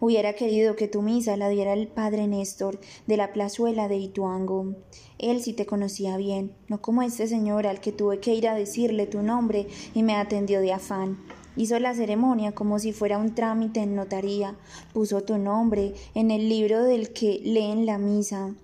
Hubiera 0.00 0.34
querido 0.34 0.76
que 0.76 0.88
tu 0.88 1.02
misa 1.02 1.36
la 1.36 1.48
diera 1.48 1.72
el 1.72 1.88
padre 1.88 2.26
Néstor 2.26 2.80
de 3.06 3.16
la 3.16 3.32
plazuela 3.32 3.88
de 3.88 3.96
Ituango. 3.96 4.74
Él 5.18 5.42
sí 5.42 5.52
te 5.52 5.66
conocía 5.66 6.16
bien, 6.16 6.52
no 6.68 6.80
como 6.80 7.02
este 7.02 7.26
señor 7.26 7.66
al 7.66 7.80
que 7.80 7.92
tuve 7.92 8.20
que 8.20 8.34
ir 8.34 8.48
a 8.48 8.54
decirle 8.54 9.06
tu 9.06 9.22
nombre 9.22 9.66
y 9.94 10.02
me 10.02 10.14
atendió 10.14 10.60
de 10.60 10.72
afán. 10.72 11.18
Hizo 11.56 11.78
la 11.80 11.94
ceremonia 11.94 12.52
como 12.52 12.78
si 12.78 12.92
fuera 12.92 13.18
un 13.18 13.34
trámite 13.34 13.80
en 13.80 13.94
notaría, 13.94 14.56
puso 14.92 15.22
tu 15.22 15.38
nombre 15.38 15.94
en 16.14 16.30
el 16.30 16.48
libro 16.48 16.84
del 16.84 17.12
que 17.12 17.40
leen 17.42 17.84
la 17.86 17.98
misa 17.98 18.54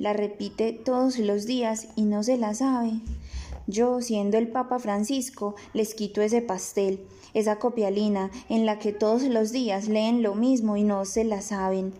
la 0.00 0.14
repite 0.14 0.72
todos 0.72 1.18
los 1.18 1.44
días 1.44 1.88
y 1.94 2.02
no 2.02 2.22
se 2.22 2.38
la 2.38 2.54
sabe. 2.54 2.92
Yo, 3.66 4.00
siendo 4.00 4.38
el 4.38 4.48
Papa 4.48 4.78
Francisco, 4.78 5.54
les 5.74 5.94
quito 5.94 6.22
ese 6.22 6.40
pastel, 6.40 7.00
esa 7.34 7.56
copialina 7.56 8.30
en 8.48 8.66
la 8.66 8.78
que 8.78 8.92
todos 8.92 9.22
los 9.22 9.52
días 9.52 9.88
leen 9.88 10.22
lo 10.22 10.34
mismo 10.34 10.76
y 10.76 10.84
no 10.84 11.04
se 11.04 11.24
la 11.24 11.42
saben. 11.42 11.92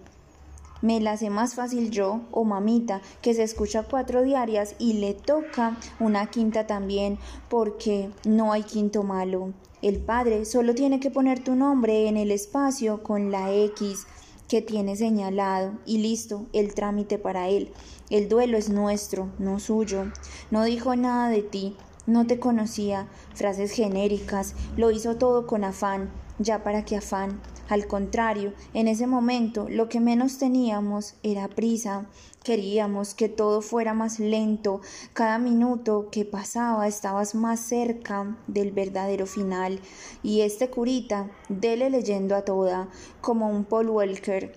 Me 0.82 0.98
la 0.98 1.12
hace 1.12 1.28
más 1.28 1.54
fácil 1.54 1.90
yo 1.90 2.22
o 2.30 2.44
mamita, 2.44 3.02
que 3.20 3.34
se 3.34 3.42
escucha 3.42 3.82
cuatro 3.82 4.22
diarias 4.22 4.74
y 4.78 4.94
le 4.94 5.12
toca 5.12 5.76
una 5.98 6.30
quinta 6.30 6.66
también, 6.66 7.18
porque 7.50 8.10
no 8.24 8.52
hay 8.52 8.62
quinto 8.62 9.02
malo. 9.02 9.52
El 9.82 9.98
padre 9.98 10.46
solo 10.46 10.74
tiene 10.74 10.98
que 10.98 11.10
poner 11.10 11.44
tu 11.44 11.54
nombre 11.54 12.08
en 12.08 12.16
el 12.16 12.30
espacio 12.30 13.02
con 13.02 13.30
la 13.30 13.52
X 13.52 14.06
que 14.48 14.62
tiene 14.62 14.96
señalado 14.96 15.72
y 15.86 15.98
listo 15.98 16.46
el 16.52 16.74
trámite 16.74 17.18
para 17.18 17.48
él. 17.48 17.72
El 18.10 18.28
duelo 18.28 18.58
es 18.58 18.68
nuestro, 18.68 19.30
no 19.38 19.60
suyo. 19.60 20.10
No 20.50 20.64
dijo 20.64 20.96
nada 20.96 21.28
de 21.28 21.42
ti, 21.42 21.76
no 22.10 22.26
te 22.26 22.40
conocía, 22.40 23.06
frases 23.34 23.70
genéricas, 23.70 24.54
lo 24.76 24.90
hizo 24.90 25.16
todo 25.16 25.46
con 25.46 25.62
afán. 25.62 26.10
Ya 26.40 26.64
para 26.64 26.84
qué 26.84 26.96
afán. 26.96 27.40
Al 27.68 27.86
contrario, 27.86 28.52
en 28.74 28.88
ese 28.88 29.06
momento 29.06 29.68
lo 29.68 29.88
que 29.88 30.00
menos 30.00 30.38
teníamos 30.38 31.14
era 31.22 31.46
prisa. 31.48 32.06
Queríamos 32.42 33.14
que 33.14 33.28
todo 33.28 33.60
fuera 33.60 33.94
más 33.94 34.18
lento. 34.18 34.80
Cada 35.12 35.38
minuto 35.38 36.08
que 36.10 36.24
pasaba 36.24 36.88
estabas 36.88 37.34
más 37.34 37.60
cerca 37.60 38.38
del 38.46 38.72
verdadero 38.72 39.26
final. 39.26 39.80
Y 40.22 40.40
este 40.40 40.68
curita, 40.68 41.30
dele 41.48 41.90
leyendo 41.90 42.34
a 42.34 42.44
toda, 42.44 42.88
como 43.20 43.50
un 43.50 43.64
Paul 43.64 43.90
Walker 43.90 44.52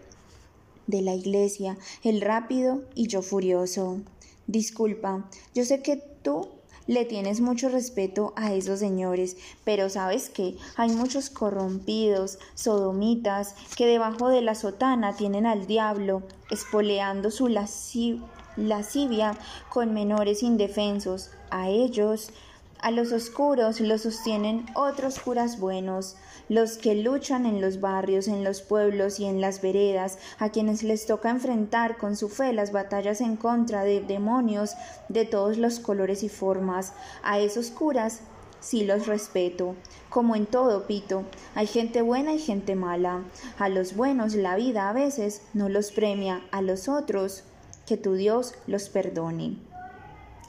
de 0.87 1.01
la 1.01 1.13
iglesia, 1.13 1.77
el 2.03 2.21
rápido 2.21 2.81
y 2.95 3.07
yo 3.07 3.21
furioso. 3.21 4.01
Disculpa, 4.47 5.29
yo 5.53 5.65
sé 5.65 5.81
que 5.81 5.97
tú 5.97 6.47
le 6.87 7.05
tienes 7.05 7.39
mucho 7.41 7.69
respeto 7.69 8.33
a 8.35 8.53
esos 8.53 8.79
señores, 8.79 9.37
pero 9.63 9.89
sabes 9.89 10.29
que 10.29 10.57
hay 10.75 10.89
muchos 10.89 11.29
corrompidos, 11.29 12.39
sodomitas, 12.55 13.55
que 13.75 13.85
debajo 13.85 14.29
de 14.29 14.41
la 14.41 14.55
sotana 14.55 15.15
tienen 15.15 15.45
al 15.45 15.65
diablo, 15.65 16.23
espoleando 16.51 17.31
su 17.31 17.47
lascivia 17.47 19.37
con 19.69 19.93
menores 19.93 20.43
indefensos. 20.43 21.31
A 21.49 21.69
ellos 21.69 22.31
a 22.79 22.91
los 22.91 23.13
oscuros 23.13 23.79
los 23.79 24.01
sostienen 24.01 24.65
otros 24.75 25.19
curas 25.19 25.57
buenos, 25.57 26.17
los 26.49 26.77
que 26.77 26.95
luchan 26.95 27.45
en 27.45 27.61
los 27.61 27.79
barrios, 27.79 28.27
en 28.27 28.43
los 28.43 28.61
pueblos 28.61 29.19
y 29.19 29.25
en 29.25 29.41
las 29.41 29.61
veredas, 29.61 30.17
a 30.39 30.49
quienes 30.49 30.83
les 30.83 31.05
toca 31.05 31.29
enfrentar 31.29 31.97
con 31.97 32.15
su 32.15 32.29
fe 32.29 32.53
las 32.53 32.71
batallas 32.71 33.21
en 33.21 33.37
contra 33.37 33.83
de 33.83 34.01
demonios 34.01 34.75
de 35.09 35.25
todos 35.25 35.57
los 35.57 35.79
colores 35.79 36.23
y 36.23 36.29
formas. 36.29 36.93
A 37.23 37.39
esos 37.39 37.71
curas 37.71 38.21
sí 38.59 38.83
los 38.85 39.07
respeto. 39.07 39.75
Como 40.09 40.35
en 40.35 40.45
todo, 40.45 40.87
Pito, 40.87 41.23
hay 41.55 41.67
gente 41.67 42.01
buena 42.01 42.33
y 42.33 42.39
gente 42.39 42.75
mala. 42.75 43.23
A 43.57 43.69
los 43.69 43.95
buenos 43.95 44.35
la 44.35 44.55
vida 44.55 44.89
a 44.89 44.93
veces 44.93 45.41
no 45.53 45.69
los 45.69 45.91
premia, 45.91 46.41
a 46.51 46.61
los 46.61 46.87
otros 46.87 47.43
que 47.85 47.97
tu 47.97 48.13
Dios 48.13 48.53
los 48.67 48.89
perdone. 48.89 49.72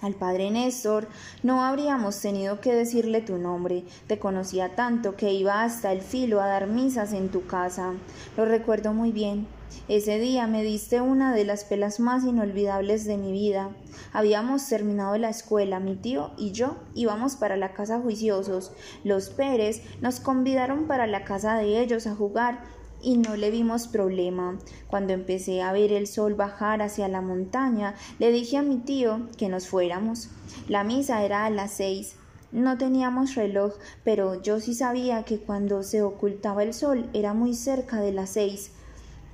Al 0.05 0.13
padre 0.17 0.51
Néstor 0.51 1.09
no 1.43 1.65
habríamos 1.65 2.21
tenido 2.21 2.61
que 2.61 2.75
decirle 2.75 3.23
tu 3.23 3.39
nombre, 3.39 3.85
te 4.07 4.19
conocía 4.19 4.77
tanto 4.77 5.17
que 5.17 5.33
iba 5.33 5.63
hasta 5.63 5.93
el 5.93 6.03
filo 6.03 6.43
a 6.43 6.47
dar 6.47 6.67
misas 6.67 7.15
en 7.15 7.31
tu 7.31 7.47
casa. 7.47 7.95
Lo 8.37 8.45
recuerdo 8.45 8.93
muy 8.93 9.13
bien. 9.13 9.47
Ese 9.89 10.19
día 10.19 10.47
me 10.47 10.63
diste 10.63 11.01
una 11.01 11.35
de 11.35 11.47
las 11.47 11.65
pelas 11.65 12.01
más 12.01 12.23
inolvidables 12.25 13.07
de 13.07 13.17
mi 13.17 13.33
vida. 13.33 13.71
Habíamos 14.13 14.69
terminado 14.69 15.17
la 15.17 15.31
escuela, 15.31 15.81
mi 15.81 15.97
tío 15.97 16.33
y 16.37 16.53
yo 16.53 16.77
íbamos 16.95 17.37
para 17.37 17.57
la 17.57 17.73
casa 17.73 17.99
juiciosos. 17.99 18.73
Los 19.05 19.31
Pérez 19.31 19.81
nos 20.03 20.21
convidaron 20.21 20.87
para 20.87 21.07
la 21.07 21.25
casa 21.25 21.57
de 21.57 21.81
ellos 21.81 22.07
a 22.07 22.15
jugar 22.15 22.63
y 23.05 23.19
no 23.19 23.37
le 23.37 23.51
vimos 23.51 23.87
problema. 23.87 24.59
Cuando 24.89 25.13
empecé 25.13 25.63
a 25.63 25.73
ver 25.73 25.93
el 25.93 26.07
sol 26.07 26.35
bajar 26.35 26.83
hacia 26.83 27.07
la 27.09 27.21
montaña, 27.21 27.95
le 28.19 28.33
dije 28.33 28.57
a 28.57 28.63
mi 28.63 28.79
tío 28.79 29.29
que 29.37 29.49
nos 29.49 29.69
fuéramos. 29.69 30.31
La 30.69 30.83
misa 30.83 31.23
era 31.25 31.45
a 31.45 31.51
las 31.51 31.73
seis. 31.73 32.17
No 32.51 32.79
teníamos 32.79 33.35
reloj, 33.35 33.75
pero 34.05 34.41
yo 34.41 34.61
sí 34.61 34.75
sabía 34.75 35.25
que 35.25 35.39
cuando 35.39 35.83
se 35.83 36.03
ocultaba 36.03 36.63
el 36.63 36.73
sol 36.73 37.11
era 37.13 37.35
muy 37.35 37.55
cerca 37.55 38.01
de 38.01 38.13
las 38.13 38.31
seis. 38.31 38.71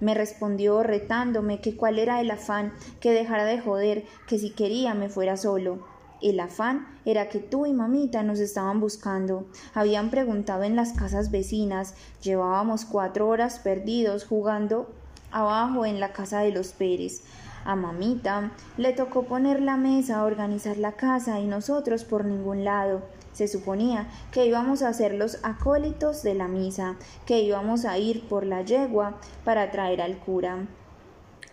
Me 0.01 0.15
respondió 0.15 0.83
retándome 0.83 1.61
que 1.61 1.77
cuál 1.77 1.99
era 1.99 2.21
el 2.21 2.31
afán, 2.31 2.73
que 3.01 3.13
dejara 3.13 3.45
de 3.45 3.61
joder, 3.61 4.05
que 4.27 4.39
si 4.39 4.51
quería 4.51 4.95
me 4.95 5.11
fuera 5.11 5.37
solo. 5.37 5.90
El 6.23 6.39
afán 6.39 6.87
era 7.07 7.29
que 7.31 7.39
tú 7.39 7.65
y 7.65 7.73
mamita 7.73 8.23
nos 8.23 8.41
estaban 8.41 8.79
buscando. 8.79 9.47
Habían 9.73 10.11
preguntado 10.11 10.65
en 10.65 10.77
las 10.77 10.93
casas 10.93 11.31
vecinas. 11.31 11.95
Llevábamos 12.23 12.85
cuatro 12.85 13.27
horas 13.29 13.59
perdidos 13.59 14.27
jugando 14.27 14.91
abajo 15.31 15.87
en 15.87 15.99
la 15.99 16.13
casa 16.13 16.41
de 16.41 16.53
los 16.53 16.73
Pérez. 16.73 17.23
A 17.65 17.75
mamita 17.75 18.53
le 18.77 18.93
tocó 18.93 19.25
poner 19.25 19.63
la 19.63 19.77
mesa, 19.77 20.25
organizar 20.25 20.77
la 20.77 20.93
casa 20.93 21.41
y 21.41 21.47
nosotros 21.47 22.05
por 22.05 22.25
ningún 22.25 22.65
lado. 22.65 23.03
Se 23.33 23.49
suponía 23.49 24.09
que 24.33 24.45
íbamos 24.45 24.83
a 24.83 24.93
ser 24.93 25.15
los 25.15 25.39
acólitos 25.43 26.23
de 26.23 26.35
la 26.35 26.49
misa, 26.49 26.97
que 27.27 27.41
íbamos 27.41 27.85
a 27.85 27.97
ir 27.97 28.29
por 28.29 28.45
la 28.45 28.63
yegua 28.63 29.19
para 29.45 29.71
traer 29.71 30.03
al 30.03 30.19
cura. 30.19 30.67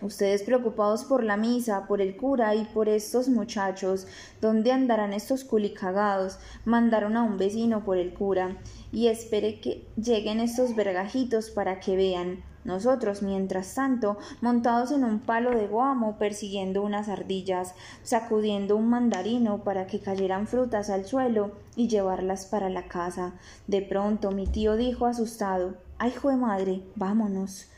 Ustedes 0.00 0.44
preocupados 0.44 1.04
por 1.04 1.24
la 1.24 1.36
misa, 1.36 1.86
por 1.88 2.00
el 2.00 2.16
cura 2.16 2.54
y 2.54 2.64
por 2.66 2.88
estos 2.88 3.28
muchachos, 3.28 4.06
¿dónde 4.40 4.70
andarán 4.70 5.12
estos 5.12 5.42
culicagados? 5.42 6.38
Mandaron 6.64 7.16
a 7.16 7.24
un 7.24 7.36
vecino 7.36 7.84
por 7.84 7.98
el 7.98 8.14
cura 8.14 8.58
y 8.92 9.08
espere 9.08 9.58
que 9.60 9.84
lleguen 9.96 10.38
estos 10.38 10.76
vergajitos 10.76 11.50
para 11.50 11.80
que 11.80 11.96
vean. 11.96 12.44
Nosotros, 12.64 13.22
mientras 13.22 13.74
tanto, 13.74 14.18
montados 14.40 14.92
en 14.92 15.02
un 15.02 15.18
palo 15.18 15.50
de 15.50 15.66
guamo, 15.66 16.16
persiguiendo 16.16 16.82
unas 16.82 17.08
ardillas, 17.08 17.74
sacudiendo 18.04 18.76
un 18.76 18.88
mandarino 18.90 19.64
para 19.64 19.88
que 19.88 19.98
cayeran 19.98 20.46
frutas 20.46 20.90
al 20.90 21.06
suelo 21.06 21.52
y 21.74 21.88
llevarlas 21.88 22.46
para 22.46 22.70
la 22.70 22.86
casa. 22.86 23.34
De 23.66 23.82
pronto 23.82 24.30
mi 24.30 24.46
tío 24.46 24.76
dijo 24.76 25.06
asustado 25.06 25.74
Ay, 25.98 26.12
jue 26.12 26.36
madre, 26.36 26.82
vámonos 26.94 27.68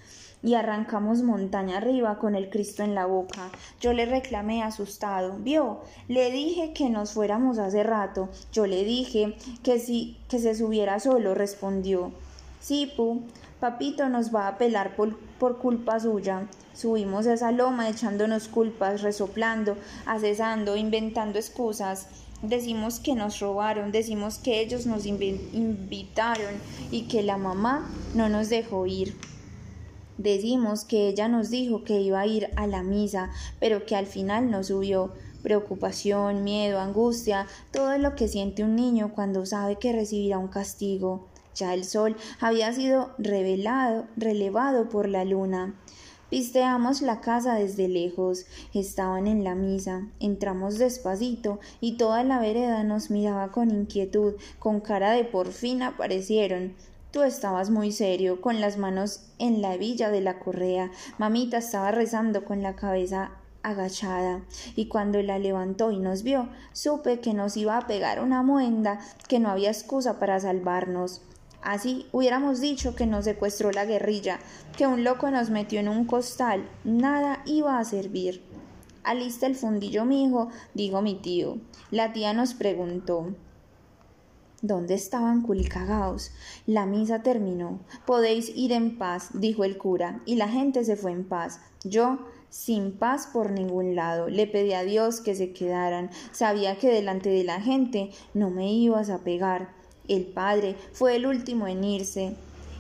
y 0.43 0.55
arrancamos 0.55 1.23
montaña 1.23 1.79
arriba 1.79 2.19
con 2.19 2.35
el 2.35 2.49
Cristo 2.51 2.83
en 2.83 2.95
la 2.95 3.07
boca. 3.07 3.51
Yo 3.81 3.93
le 3.93 4.07
reclamé 4.07 4.63
asustado. 4.63 5.37
Vio, 5.39 5.81
le 6.09 6.31
dije 6.31 6.73
que 6.73 6.89
nos 6.89 7.13
fuéramos 7.13 7.59
hace 7.59 7.83
rato. 7.83 8.29
Yo 8.53 8.67
le 8.67 8.85
dije 8.85 9.37
que 9.63 9.79
si 9.79 10.17
que 10.29 10.39
se 10.39 10.55
subiera 10.55 11.01
solo, 11.01 11.35
respondió. 11.35 12.13
Sí, 12.61 12.93
Pu, 12.97 13.23
papito 13.59 14.09
nos 14.09 14.35
va 14.35 14.49
a 14.49 14.59
pelar 14.59 14.97
por, 14.97 15.19
por 15.39 15.59
culpa 15.59 16.01
suya. 16.01 16.47
Subimos 16.73 17.27
esa 17.27 17.53
loma 17.53 17.89
echándonos 17.89 18.49
culpas, 18.49 19.03
resoplando, 19.03 19.77
acesando, 20.07 20.77
inventando 20.77 21.39
excusas. 21.39 22.09
Decimos 22.43 23.01
que 23.01 23.15
nos 23.15 23.39
robaron, 23.39 23.93
decimos 23.93 24.39
que 24.39 24.61
ellos 24.61 24.87
nos 24.87 25.05
invitaron 25.05 26.55
y 26.91 27.03
que 27.03 27.23
la 27.23 27.37
mamá 27.37 27.91
no 28.15 28.31
nos 28.31 28.49
dejó 28.49 28.87
ir. 28.87 29.15
Decimos 30.23 30.85
que 30.85 31.09
ella 31.09 31.29
nos 31.29 31.49
dijo 31.49 31.83
que 31.83 31.99
iba 32.03 32.21
a 32.21 32.27
ir 32.27 32.51
a 32.57 32.67
la 32.67 32.83
misa, 32.83 33.31
pero 33.59 33.87
que 33.87 33.97
al 33.97 34.05
final 34.05 34.51
no 34.51 34.63
subió. 34.63 35.15
Preocupación, 35.43 36.45
miedo, 36.45 36.79
angustia, 36.79 37.47
todo 37.73 37.97
lo 37.97 38.15
que 38.17 38.29
siente 38.29 38.63
un 38.63 38.77
niño 38.77 39.13
cuando 39.15 39.47
sabe 39.47 39.77
que 39.77 39.95
recibirá 39.95 40.37
un 40.37 40.49
castigo. 40.49 41.27
Ya 41.55 41.73
el 41.73 41.85
sol 41.85 42.19
había 42.39 42.71
sido 42.75 43.13
revelado, 43.17 44.09
relevado 44.19 44.91
por 44.91 45.09
la 45.09 45.25
luna. 45.25 45.75
Pisteamos 46.29 47.01
la 47.01 47.23
casa 47.23 47.55
desde 47.55 47.89
lejos. 47.89 48.45
Estaban 48.75 49.27
en 49.27 49.43
la 49.43 49.55
misa. 49.55 50.07
Entramos 50.21 50.77
despacito 50.77 51.61
y 51.81 51.97
toda 51.97 52.25
la 52.25 52.41
vereda 52.41 52.85
nos 52.85 53.11
miraba 53.11 53.53
con 53.53 53.71
inquietud, 53.71 54.35
con 54.59 54.81
cara 54.81 55.13
de 55.13 55.25
por 55.25 55.51
fin 55.51 55.83
aparecieron. 55.83 56.75
Tú 57.11 57.23
estabas 57.23 57.71
muy 57.71 57.91
serio, 57.91 58.41
con 58.41 58.61
las 58.61 58.77
manos 58.77 59.25
en 59.41 59.61
la 59.63 59.75
hebilla 59.75 60.11
de 60.11 60.21
la 60.21 60.39
correa. 60.39 60.93
Mamita 61.19 61.59
estaba 61.59 61.91
rezando 61.91 62.45
con 62.45 62.63
la 62.63 62.77
cabeza 62.77 63.33
agachada, 63.65 64.43
y 64.77 64.87
cuando 64.87 65.21
la 65.21 65.41
levantó 65.41 65.91
y 65.91 65.99
nos 65.99 66.23
vio, 66.23 66.49
supe 66.73 67.19
que 67.19 67.35
nos 67.35 67.57
iba 67.57 67.77
a 67.77 67.89
pegar 67.89 68.23
una 68.23 68.45
muenda, 68.45 69.01
que 69.27 69.41
no 69.41 69.51
había 69.51 69.71
excusa 69.71 70.21
para 70.21 70.39
salvarnos. 70.39 71.23
Así 71.63 72.07
hubiéramos 72.13 72.61
dicho 72.61 72.95
que 72.95 73.07
nos 73.07 73.25
secuestró 73.25 73.73
la 73.73 73.87
guerrilla, 73.87 74.39
que 74.79 74.87
un 74.87 75.03
loco 75.03 75.33
nos 75.33 75.51
metió 75.51 75.81
en 75.81 75.89
un 75.89 76.05
costal, 76.05 76.69
nada 76.85 77.43
iba 77.45 77.81
a 77.81 77.85
servir. 77.85 78.45
Alista 79.03 79.47
el 79.47 79.57
fundillo, 79.57 80.05
mi 80.05 80.27
hijo, 80.27 80.49
dijo 80.75 81.03
mi 81.03 81.17
tío. 81.17 81.59
La 81.91 82.13
tía 82.13 82.33
nos 82.35 82.55
preguntó 82.55 83.35
¿Dónde 84.63 84.93
estaban 84.93 85.41
culicagaos? 85.41 86.33
La 86.67 86.85
misa 86.85 87.23
terminó. 87.23 87.81
Podéis 88.05 88.53
ir 88.55 88.73
en 88.73 88.99
paz, 88.99 89.31
dijo 89.33 89.65
el 89.65 89.79
cura, 89.79 90.21
y 90.27 90.35
la 90.37 90.49
gente 90.49 90.85
se 90.85 90.97
fue 90.97 91.13
en 91.13 91.25
paz. 91.25 91.61
Yo, 91.83 92.19
sin 92.51 92.93
paz 92.93 93.27
por 93.33 93.53
ningún 93.53 93.95
lado, 93.95 94.29
le 94.29 94.47
pedí 94.47 94.75
a 94.75 94.83
Dios 94.83 95.23
que 95.23 95.35
se 95.35 95.55
quedaran. 95.55 96.11
Sabía 96.33 96.77
que 96.77 96.93
delante 96.93 97.31
de 97.31 97.43
la 97.43 97.63
gente 97.63 98.11
no 98.35 98.51
me 98.51 98.71
ibas 98.71 99.09
a 99.09 99.21
pegar. 99.21 99.71
El 100.09 100.27
padre 100.27 100.77
fue 100.93 101.17
el 101.17 101.27
último 101.27 101.67
en 101.67 101.83
irse. 101.83 102.35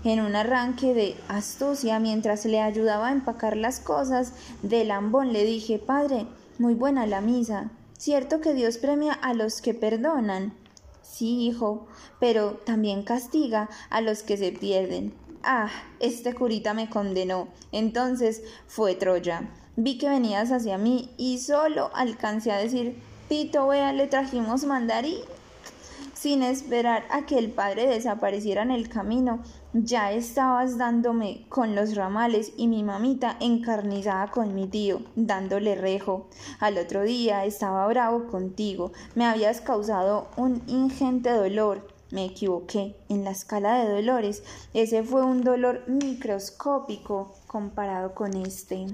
En 0.05 0.21
un 0.21 0.37
arranque 0.37 0.93
de 0.93 1.15
astucia, 1.29 1.99
mientras 1.99 2.45
le 2.45 2.61
ayudaba 2.61 3.09
a 3.09 3.13
empacar 3.13 3.57
las 3.57 3.81
cosas, 3.81 4.35
de 4.63 4.85
lambón 4.85 5.33
le 5.33 5.45
dije, 5.45 5.79
Padre, 5.79 6.27
muy 6.59 6.75
buena 6.75 7.07
la 7.07 7.23
misa. 7.23 7.71
Cierto 7.97 8.41
que 8.43 8.53
Dios 8.53 8.77
premia 8.77 9.15
a 9.15 9.33
los 9.33 9.63
que 9.63 9.73
perdonan. 9.73 10.53
Sí, 11.21 11.49
hijo, 11.49 11.87
pero 12.19 12.53
también 12.65 13.03
castiga 13.03 13.69
a 13.91 14.01
los 14.01 14.23
que 14.23 14.39
se 14.39 14.53
pierden. 14.53 15.13
Ah, 15.43 15.69
este 15.99 16.35
curita 16.35 16.73
me 16.73 16.89
condenó. 16.89 17.49
Entonces 17.73 18.43
fue 18.67 18.95
Troya. 18.95 19.51
Vi 19.77 19.99
que 19.99 20.09
venías 20.09 20.51
hacia 20.51 20.79
mí 20.79 21.11
y 21.19 21.37
solo 21.37 21.91
alcancé 21.93 22.53
a 22.53 22.57
decir, 22.57 23.03
Pito, 23.29 23.69
vea, 23.69 23.93
le 23.93 24.07
trajimos 24.07 24.65
mandarín. 24.65 25.19
Sin 26.15 26.43
esperar 26.43 27.05
a 27.11 27.27
que 27.27 27.37
el 27.37 27.51
padre 27.51 27.87
desapareciera 27.87 28.63
en 28.63 28.71
el 28.71 28.89
camino, 28.89 29.43
ya 29.73 30.13
estabas 30.13 30.79
dándome 30.79 31.47
con 31.49 31.75
los 31.75 31.95
ramales 31.95 32.53
y 32.57 32.67
mi 32.67 32.83
mamita 32.83 33.37
encarnizada 33.41 34.29
con 34.29 34.55
mi 34.55 34.67
tío, 34.67 35.03
dándole 35.15 35.77
rejo. 35.77 36.29
Al 36.59 36.79
otro 36.79 37.03
día 37.03 37.45
estaba 37.45 37.87
bravo 37.87 38.27
contigo, 38.27 38.93
me 39.15 39.27
habías 39.27 39.61
causado 39.61 40.29
un 40.37 40.63
ingente 40.67 41.31
dolor. 41.31 41.87
Me 42.11 42.25
equivoqué 42.25 42.97
en 43.09 43.23
la 43.23 43.31
escala 43.31 43.85
de 43.85 43.95
dolores. 43.95 44.43
Ese 44.75 45.05
fue 45.05 45.23
un 45.23 45.43
dolor 45.43 45.85
microscópico 45.87 47.33
comparado 47.47 48.15
con 48.15 48.35
este. 48.35 48.87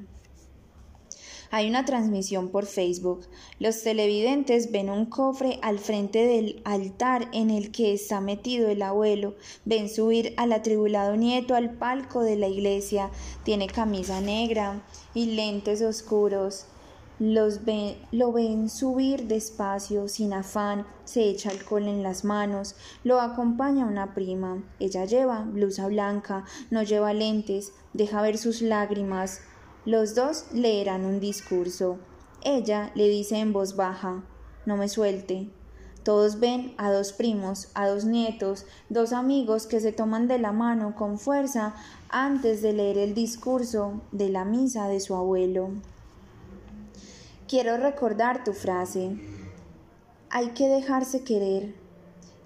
Hay 1.50 1.68
una 1.68 1.84
transmisión 1.84 2.48
por 2.48 2.66
Facebook. 2.66 3.26
Los 3.58 3.82
televidentes 3.82 4.72
ven 4.72 4.90
un 4.90 5.06
cofre 5.06 5.58
al 5.62 5.78
frente 5.78 6.26
del 6.26 6.60
altar 6.64 7.28
en 7.32 7.50
el 7.50 7.70
que 7.70 7.92
está 7.92 8.20
metido 8.20 8.68
el 8.68 8.82
abuelo. 8.82 9.34
Ven 9.64 9.88
subir 9.88 10.34
al 10.36 10.52
atribulado 10.52 11.16
nieto 11.16 11.54
al 11.54 11.72
palco 11.74 12.22
de 12.22 12.36
la 12.36 12.48
iglesia. 12.48 13.10
Tiene 13.44 13.66
camisa 13.66 14.20
negra 14.20 14.82
y 15.14 15.26
lentes 15.26 15.82
oscuros. 15.82 16.66
Los 17.18 17.60
lo 18.12 18.30
ven 18.30 18.68
subir 18.68 19.26
despacio, 19.26 20.06
sin 20.06 20.34
afán, 20.34 20.86
se 21.04 21.22
echa 21.30 21.48
alcohol 21.48 21.84
en 21.84 22.02
las 22.02 22.26
manos, 22.26 22.74
lo 23.04 23.22
acompaña 23.22 23.86
una 23.86 24.12
prima. 24.12 24.62
Ella 24.80 25.06
lleva 25.06 25.40
blusa 25.40 25.88
blanca, 25.88 26.44
no 26.70 26.82
lleva 26.82 27.14
lentes, 27.14 27.72
deja 27.94 28.20
ver 28.20 28.36
sus 28.36 28.60
lágrimas, 28.60 29.40
los 29.86 30.16
dos 30.16 30.46
leerán 30.52 31.04
un 31.04 31.20
discurso. 31.20 31.98
Ella 32.42 32.90
le 32.96 33.08
dice 33.08 33.38
en 33.38 33.52
voz 33.52 33.76
baja, 33.76 34.24
no 34.66 34.76
me 34.76 34.88
suelte. 34.88 35.48
Todos 36.02 36.40
ven 36.40 36.74
a 36.76 36.90
dos 36.90 37.12
primos, 37.12 37.68
a 37.74 37.86
dos 37.86 38.04
nietos, 38.04 38.66
dos 38.88 39.12
amigos 39.12 39.66
que 39.66 39.80
se 39.80 39.92
toman 39.92 40.26
de 40.26 40.38
la 40.38 40.50
mano 40.50 40.96
con 40.96 41.18
fuerza 41.18 41.74
antes 42.08 42.62
de 42.62 42.72
leer 42.72 42.98
el 42.98 43.14
discurso 43.14 44.00
de 44.10 44.28
la 44.28 44.44
misa 44.44 44.88
de 44.88 44.98
su 44.98 45.14
abuelo. 45.14 45.70
Quiero 47.48 47.76
recordar 47.76 48.42
tu 48.42 48.54
frase. 48.54 49.16
Hay 50.30 50.48
que 50.50 50.66
dejarse 50.68 51.22
querer. 51.22 51.74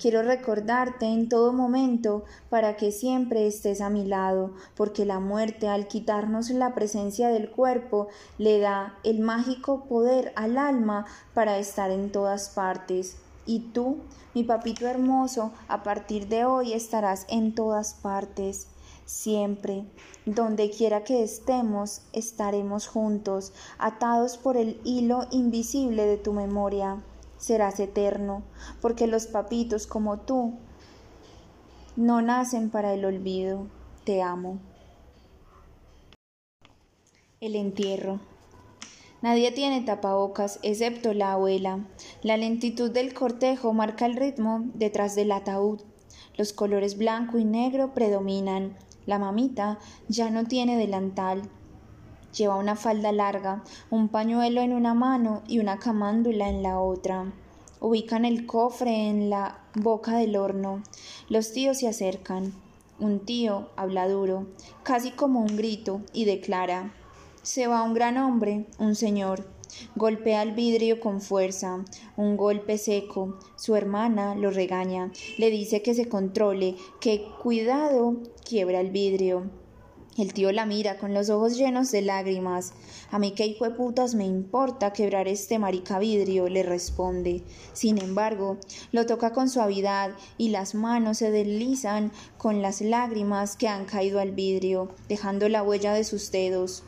Quiero 0.00 0.22
recordarte 0.22 1.04
en 1.04 1.28
todo 1.28 1.52
momento 1.52 2.24
para 2.48 2.74
que 2.74 2.90
siempre 2.90 3.46
estés 3.46 3.82
a 3.82 3.90
mi 3.90 4.06
lado, 4.06 4.54
porque 4.74 5.04
la 5.04 5.20
muerte 5.20 5.68
al 5.68 5.88
quitarnos 5.88 6.48
la 6.48 6.74
presencia 6.74 7.28
del 7.28 7.50
cuerpo 7.50 8.08
le 8.38 8.60
da 8.60 8.98
el 9.04 9.20
mágico 9.20 9.84
poder 9.84 10.32
al 10.36 10.56
alma 10.56 11.04
para 11.34 11.58
estar 11.58 11.90
en 11.90 12.10
todas 12.10 12.48
partes. 12.48 13.18
Y 13.44 13.60
tú, 13.74 13.98
mi 14.32 14.42
papito 14.42 14.86
hermoso, 14.86 15.52
a 15.68 15.82
partir 15.82 16.28
de 16.28 16.46
hoy 16.46 16.72
estarás 16.72 17.26
en 17.28 17.54
todas 17.54 17.92
partes. 17.92 18.68
Siempre, 19.04 19.84
donde 20.24 20.70
quiera 20.70 21.04
que 21.04 21.22
estemos, 21.22 22.00
estaremos 22.14 22.86
juntos, 22.86 23.52
atados 23.78 24.38
por 24.38 24.56
el 24.56 24.80
hilo 24.82 25.26
invisible 25.30 26.06
de 26.06 26.16
tu 26.16 26.32
memoria 26.32 27.02
serás 27.40 27.80
eterno, 27.80 28.44
porque 28.80 29.08
los 29.08 29.26
papitos 29.26 29.88
como 29.88 30.20
tú 30.20 30.54
no 31.96 32.22
nacen 32.22 32.70
para 32.70 32.94
el 32.94 33.04
olvido. 33.04 33.66
Te 34.04 34.22
amo. 34.22 34.58
El 37.40 37.56
entierro. 37.56 38.20
Nadie 39.22 39.52
tiene 39.52 39.82
tapabocas 39.82 40.60
excepto 40.62 41.12
la 41.12 41.32
abuela. 41.32 41.86
La 42.22 42.36
lentitud 42.36 42.90
del 42.90 43.12
cortejo 43.12 43.72
marca 43.72 44.06
el 44.06 44.16
ritmo 44.16 44.62
detrás 44.74 45.14
del 45.14 45.32
ataúd. 45.32 45.80
Los 46.36 46.52
colores 46.52 46.96
blanco 46.96 47.38
y 47.38 47.44
negro 47.44 47.92
predominan. 47.92 48.76
La 49.04 49.18
mamita 49.18 49.78
ya 50.08 50.30
no 50.30 50.44
tiene 50.44 50.76
delantal. 50.76 51.42
Lleva 52.36 52.56
una 52.56 52.76
falda 52.76 53.10
larga, 53.10 53.64
un 53.90 54.08
pañuelo 54.08 54.60
en 54.60 54.72
una 54.72 54.94
mano 54.94 55.42
y 55.48 55.58
una 55.58 55.78
camándula 55.78 56.48
en 56.48 56.62
la 56.62 56.78
otra. 56.78 57.32
Ubican 57.80 58.24
el 58.24 58.46
cofre 58.46 59.08
en 59.08 59.30
la 59.30 59.58
boca 59.74 60.16
del 60.16 60.36
horno. 60.36 60.82
Los 61.28 61.52
tíos 61.52 61.78
se 61.78 61.88
acercan. 61.88 62.52
Un 63.00 63.20
tío 63.20 63.70
habla 63.76 64.06
duro, 64.08 64.46
casi 64.82 65.10
como 65.10 65.40
un 65.40 65.56
grito, 65.56 66.02
y 66.12 66.26
declara 66.26 66.92
Se 67.42 67.66
va 67.66 67.82
un 67.82 67.94
gran 67.94 68.18
hombre, 68.18 68.66
un 68.78 68.94
señor. 68.94 69.48
Golpea 69.96 70.42
el 70.42 70.52
vidrio 70.52 71.00
con 71.00 71.20
fuerza, 71.20 71.84
un 72.16 72.36
golpe 72.36 72.76
seco. 72.76 73.38
Su 73.56 73.74
hermana 73.74 74.34
lo 74.34 74.50
regaña, 74.50 75.10
le 75.38 75.50
dice 75.50 75.82
que 75.82 75.94
se 75.94 76.08
controle, 76.08 76.76
que 77.00 77.26
cuidado 77.42 78.18
quiebra 78.44 78.80
el 78.80 78.90
vidrio. 78.90 79.50
El 80.20 80.34
tío 80.34 80.52
la 80.52 80.66
mira 80.66 80.98
con 80.98 81.14
los 81.14 81.30
ojos 81.30 81.56
llenos 81.56 81.90
de 81.92 82.02
lágrimas. 82.02 82.74
A 83.10 83.18
mí 83.18 83.32
qué 83.32 83.46
hijo 83.46 83.64
de 83.64 83.70
putas 83.70 84.14
me 84.14 84.26
importa 84.26 84.92
quebrar 84.92 85.28
este 85.28 85.58
marica 85.58 85.98
vidrio, 85.98 86.46
le 86.50 86.62
responde. 86.62 87.42
Sin 87.72 87.96
embargo, 87.96 88.58
lo 88.92 89.06
toca 89.06 89.32
con 89.32 89.48
suavidad 89.48 90.10
y 90.36 90.50
las 90.50 90.74
manos 90.74 91.16
se 91.16 91.30
deslizan 91.30 92.12
con 92.36 92.60
las 92.60 92.82
lágrimas 92.82 93.56
que 93.56 93.68
han 93.68 93.86
caído 93.86 94.20
al 94.20 94.32
vidrio, 94.32 94.90
dejando 95.08 95.48
la 95.48 95.62
huella 95.62 95.94
de 95.94 96.04
sus 96.04 96.30
dedos. 96.30 96.82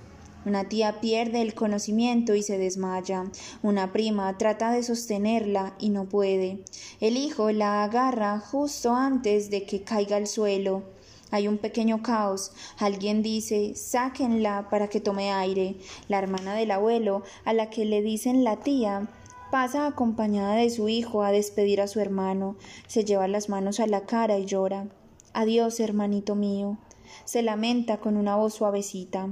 Una 0.45 0.69
tía 0.69 1.01
pierde 1.01 1.41
el 1.41 1.55
conocimiento 1.55 2.35
y 2.35 2.43
se 2.43 2.59
desmaya. 2.59 3.25
Una 3.63 3.95
prima 3.95 4.37
trata 4.37 4.73
de 4.73 4.83
sostenerla 4.83 5.75
y 5.79 5.89
no 5.89 6.05
puede. 6.07 6.63
El 7.01 7.17
hijo 7.17 7.51
la 7.51 7.83
agarra 7.83 8.39
justo 8.41 8.95
antes 8.95 9.49
de 9.49 9.65
que 9.65 9.85
caiga 9.85 10.17
al 10.17 10.27
suelo. 10.27 10.92
Hay 11.33 11.49
un 11.49 11.57
pequeño 11.59 12.03
caos. 12.03 12.53
Alguien 12.79 13.23
dice, 13.23 13.75
sáquenla 13.75 14.69
para 14.71 14.89
que 14.89 15.01
tome 15.01 15.33
aire. 15.33 15.77
La 16.07 16.19
hermana 16.19 16.55
del 16.55 16.71
abuelo, 16.71 17.23
a 17.45 17.55
la 17.55 17.71
que 17.71 17.87
le 17.87 18.03
dicen 18.03 18.45
la 18.45 18.59
tía, 18.59 19.09
pasa 19.51 19.87
acompañada 19.87 20.55
de 20.57 20.69
su 20.69 20.91
hijo 20.91 21.23
a 21.23 21.33
despedir 21.33 21.81
a 21.81 21.89
su 21.89 22.01
hermano. 22.01 22.57
Se 22.87 23.05
lleva 23.05 23.27
las 23.29 23.49
manos 23.49 23.81
a 23.81 23.87
la 23.87 24.03
cara 24.03 24.39
y 24.39 24.45
llora. 24.45 24.89
Adiós, 25.33 25.81
hermanito 25.81 26.35
mío. 26.35 26.77
Se 27.25 27.43
lamenta 27.43 27.97
con 27.97 28.19
una 28.19 28.37
voz 28.37 28.55
suavecita. 28.55 29.31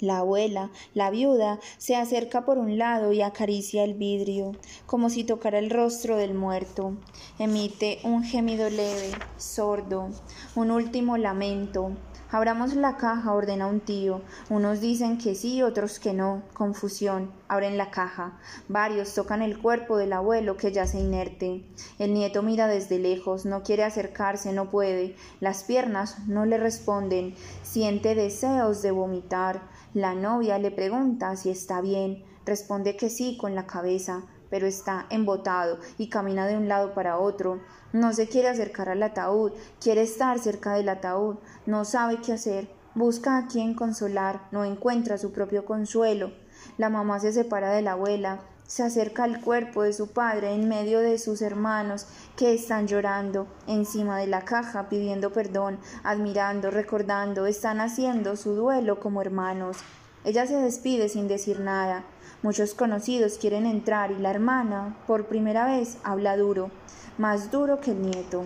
La 0.00 0.18
abuela, 0.18 0.70
la 0.92 1.08
viuda, 1.10 1.58
se 1.78 1.96
acerca 1.96 2.44
por 2.44 2.58
un 2.58 2.76
lado 2.76 3.12
y 3.12 3.22
acaricia 3.22 3.82
el 3.82 3.94
vidrio, 3.94 4.52
como 4.84 5.08
si 5.08 5.24
tocara 5.24 5.58
el 5.58 5.70
rostro 5.70 6.16
del 6.16 6.34
muerto. 6.34 6.96
Emite 7.38 8.00
un 8.02 8.22
gemido 8.22 8.68
leve, 8.68 9.12
sordo, 9.38 10.10
un 10.54 10.70
último 10.70 11.16
lamento. 11.16 11.92
Abramos 12.32 12.74
la 12.74 12.96
caja, 12.96 13.32
ordena 13.32 13.68
un 13.68 13.78
tío. 13.78 14.20
Unos 14.50 14.80
dicen 14.80 15.16
que 15.16 15.36
sí, 15.36 15.62
otros 15.62 16.00
que 16.00 16.12
no. 16.12 16.42
Confusión. 16.54 17.30
Abren 17.46 17.78
la 17.78 17.92
caja. 17.92 18.40
Varios 18.68 19.14
tocan 19.14 19.42
el 19.42 19.58
cuerpo 19.58 19.96
del 19.96 20.12
abuelo 20.12 20.56
que 20.56 20.72
yace 20.72 20.98
inerte. 20.98 21.64
El 22.00 22.14
nieto 22.14 22.42
mira 22.42 22.66
desde 22.66 22.98
lejos, 22.98 23.46
no 23.46 23.62
quiere 23.62 23.84
acercarse, 23.84 24.52
no 24.52 24.70
puede. 24.70 25.14
Las 25.38 25.62
piernas 25.62 26.26
no 26.26 26.46
le 26.46 26.58
responden. 26.58 27.36
Siente 27.62 28.16
deseos 28.16 28.82
de 28.82 28.90
vomitar. 28.90 29.62
La 29.96 30.14
novia 30.14 30.58
le 30.58 30.70
pregunta 30.70 31.36
si 31.36 31.48
está 31.48 31.80
bien, 31.80 32.22
responde 32.44 32.98
que 32.98 33.08
sí 33.08 33.38
con 33.38 33.54
la 33.54 33.66
cabeza, 33.66 34.24
pero 34.50 34.66
está 34.66 35.06
embotado 35.08 35.78
y 35.96 36.10
camina 36.10 36.46
de 36.46 36.58
un 36.58 36.68
lado 36.68 36.92
para 36.92 37.16
otro. 37.16 37.62
No 37.94 38.12
se 38.12 38.28
quiere 38.28 38.48
acercar 38.48 38.90
al 38.90 39.02
ataúd, 39.02 39.52
quiere 39.80 40.02
estar 40.02 40.38
cerca 40.38 40.74
del 40.74 40.90
ataúd, 40.90 41.36
no 41.64 41.86
sabe 41.86 42.20
qué 42.20 42.34
hacer, 42.34 42.68
busca 42.94 43.38
a 43.38 43.46
quien 43.46 43.72
consolar, 43.72 44.42
no 44.52 44.66
encuentra 44.66 45.16
su 45.16 45.32
propio 45.32 45.64
consuelo. 45.64 46.30
La 46.76 46.90
mamá 46.90 47.18
se 47.18 47.32
separa 47.32 47.70
de 47.70 47.80
la 47.80 47.92
abuela, 47.92 48.40
se 48.66 48.82
acerca 48.82 49.24
al 49.24 49.40
cuerpo 49.40 49.82
de 49.82 49.92
su 49.92 50.08
padre 50.08 50.52
en 50.52 50.68
medio 50.68 51.00
de 51.00 51.18
sus 51.18 51.42
hermanos 51.42 52.06
que 52.36 52.54
están 52.54 52.86
llorando 52.86 53.46
encima 53.66 54.18
de 54.18 54.26
la 54.26 54.44
caja 54.44 54.88
pidiendo 54.88 55.32
perdón, 55.32 55.78
admirando, 56.02 56.70
recordando, 56.70 57.46
están 57.46 57.80
haciendo 57.80 58.36
su 58.36 58.54
duelo 58.54 59.00
como 59.00 59.22
hermanos. 59.22 59.78
Ella 60.24 60.46
se 60.46 60.56
despide 60.56 61.08
sin 61.08 61.28
decir 61.28 61.60
nada. 61.60 62.04
Muchos 62.42 62.74
conocidos 62.74 63.38
quieren 63.38 63.64
entrar 63.66 64.10
y 64.10 64.18
la 64.18 64.30
hermana, 64.30 64.96
por 65.06 65.26
primera 65.26 65.66
vez, 65.66 65.98
habla 66.02 66.36
duro, 66.36 66.70
más 67.18 67.50
duro 67.50 67.80
que 67.80 67.92
el 67.92 68.02
nieto. 68.02 68.44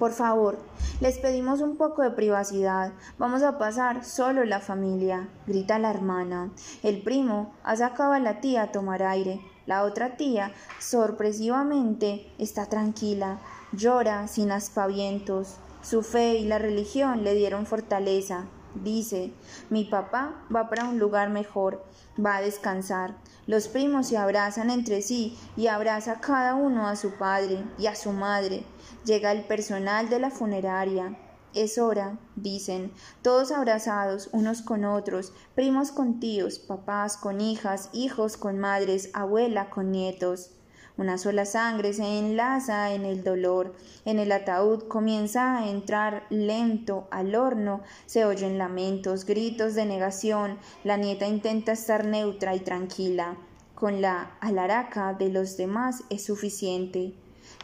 Por 0.00 0.12
favor, 0.12 0.56
les 1.02 1.18
pedimos 1.18 1.60
un 1.60 1.76
poco 1.76 2.00
de 2.00 2.10
privacidad. 2.10 2.94
Vamos 3.18 3.42
a 3.42 3.58
pasar 3.58 4.02
solo 4.02 4.46
la 4.46 4.60
familia, 4.60 5.28
grita 5.46 5.78
la 5.78 5.90
hermana. 5.90 6.50
El 6.82 7.02
primo 7.02 7.52
ha 7.64 7.76
sacado 7.76 8.14
a 8.14 8.18
la 8.18 8.40
tía 8.40 8.62
a 8.62 8.72
tomar 8.72 9.02
aire. 9.02 9.42
La 9.66 9.84
otra 9.84 10.16
tía, 10.16 10.54
sorpresivamente, 10.78 12.32
está 12.38 12.64
tranquila, 12.64 13.40
llora 13.72 14.26
sin 14.26 14.52
aspavientos. 14.52 15.58
Su 15.82 16.02
fe 16.02 16.36
y 16.36 16.46
la 16.46 16.58
religión 16.58 17.22
le 17.22 17.34
dieron 17.34 17.66
fortaleza. 17.66 18.46
Dice, 18.74 19.34
mi 19.68 19.84
papá 19.84 20.46
va 20.54 20.70
para 20.70 20.84
un 20.84 20.98
lugar 20.98 21.28
mejor, 21.28 21.84
va 22.24 22.36
a 22.36 22.40
descansar. 22.40 23.16
Los 23.46 23.68
primos 23.68 24.06
se 24.06 24.16
abrazan 24.16 24.70
entre 24.70 25.02
sí 25.02 25.36
y 25.56 25.66
abraza 25.66 26.20
cada 26.20 26.54
uno 26.54 26.86
a 26.86 26.96
su 26.96 27.10
padre 27.14 27.64
y 27.78 27.86
a 27.86 27.96
su 27.96 28.12
madre. 28.12 28.64
Llega 29.04 29.32
el 29.32 29.44
personal 29.44 30.10
de 30.10 30.18
la 30.18 30.30
funeraria. 30.30 31.16
Es 31.54 31.78
hora, 31.78 32.18
dicen, 32.36 32.92
todos 33.22 33.50
abrazados 33.50 34.28
unos 34.32 34.60
con 34.60 34.84
otros, 34.84 35.32
primos 35.54 35.90
con 35.90 36.20
tíos, 36.20 36.58
papás 36.58 37.16
con 37.16 37.40
hijas, 37.40 37.88
hijos 37.94 38.36
con 38.36 38.58
madres, 38.58 39.08
abuela 39.14 39.70
con 39.70 39.90
nietos. 39.90 40.50
Una 40.98 41.16
sola 41.16 41.46
sangre 41.46 41.94
se 41.94 42.18
enlaza 42.18 42.92
en 42.92 43.06
el 43.06 43.24
dolor. 43.24 43.74
En 44.04 44.18
el 44.18 44.30
ataúd 44.32 44.86
comienza 44.86 45.56
a 45.56 45.70
entrar 45.70 46.26
lento 46.28 47.08
al 47.10 47.34
horno. 47.34 47.80
Se 48.04 48.26
oyen 48.26 48.58
lamentos, 48.58 49.24
gritos 49.24 49.74
de 49.74 49.86
negación. 49.86 50.58
La 50.84 50.98
nieta 50.98 51.26
intenta 51.26 51.72
estar 51.72 52.04
neutra 52.04 52.54
y 52.54 52.60
tranquila. 52.60 53.38
Con 53.74 54.02
la 54.02 54.36
alaraca 54.40 55.14
de 55.14 55.30
los 55.30 55.56
demás 55.56 56.04
es 56.10 56.24
suficiente 56.26 57.14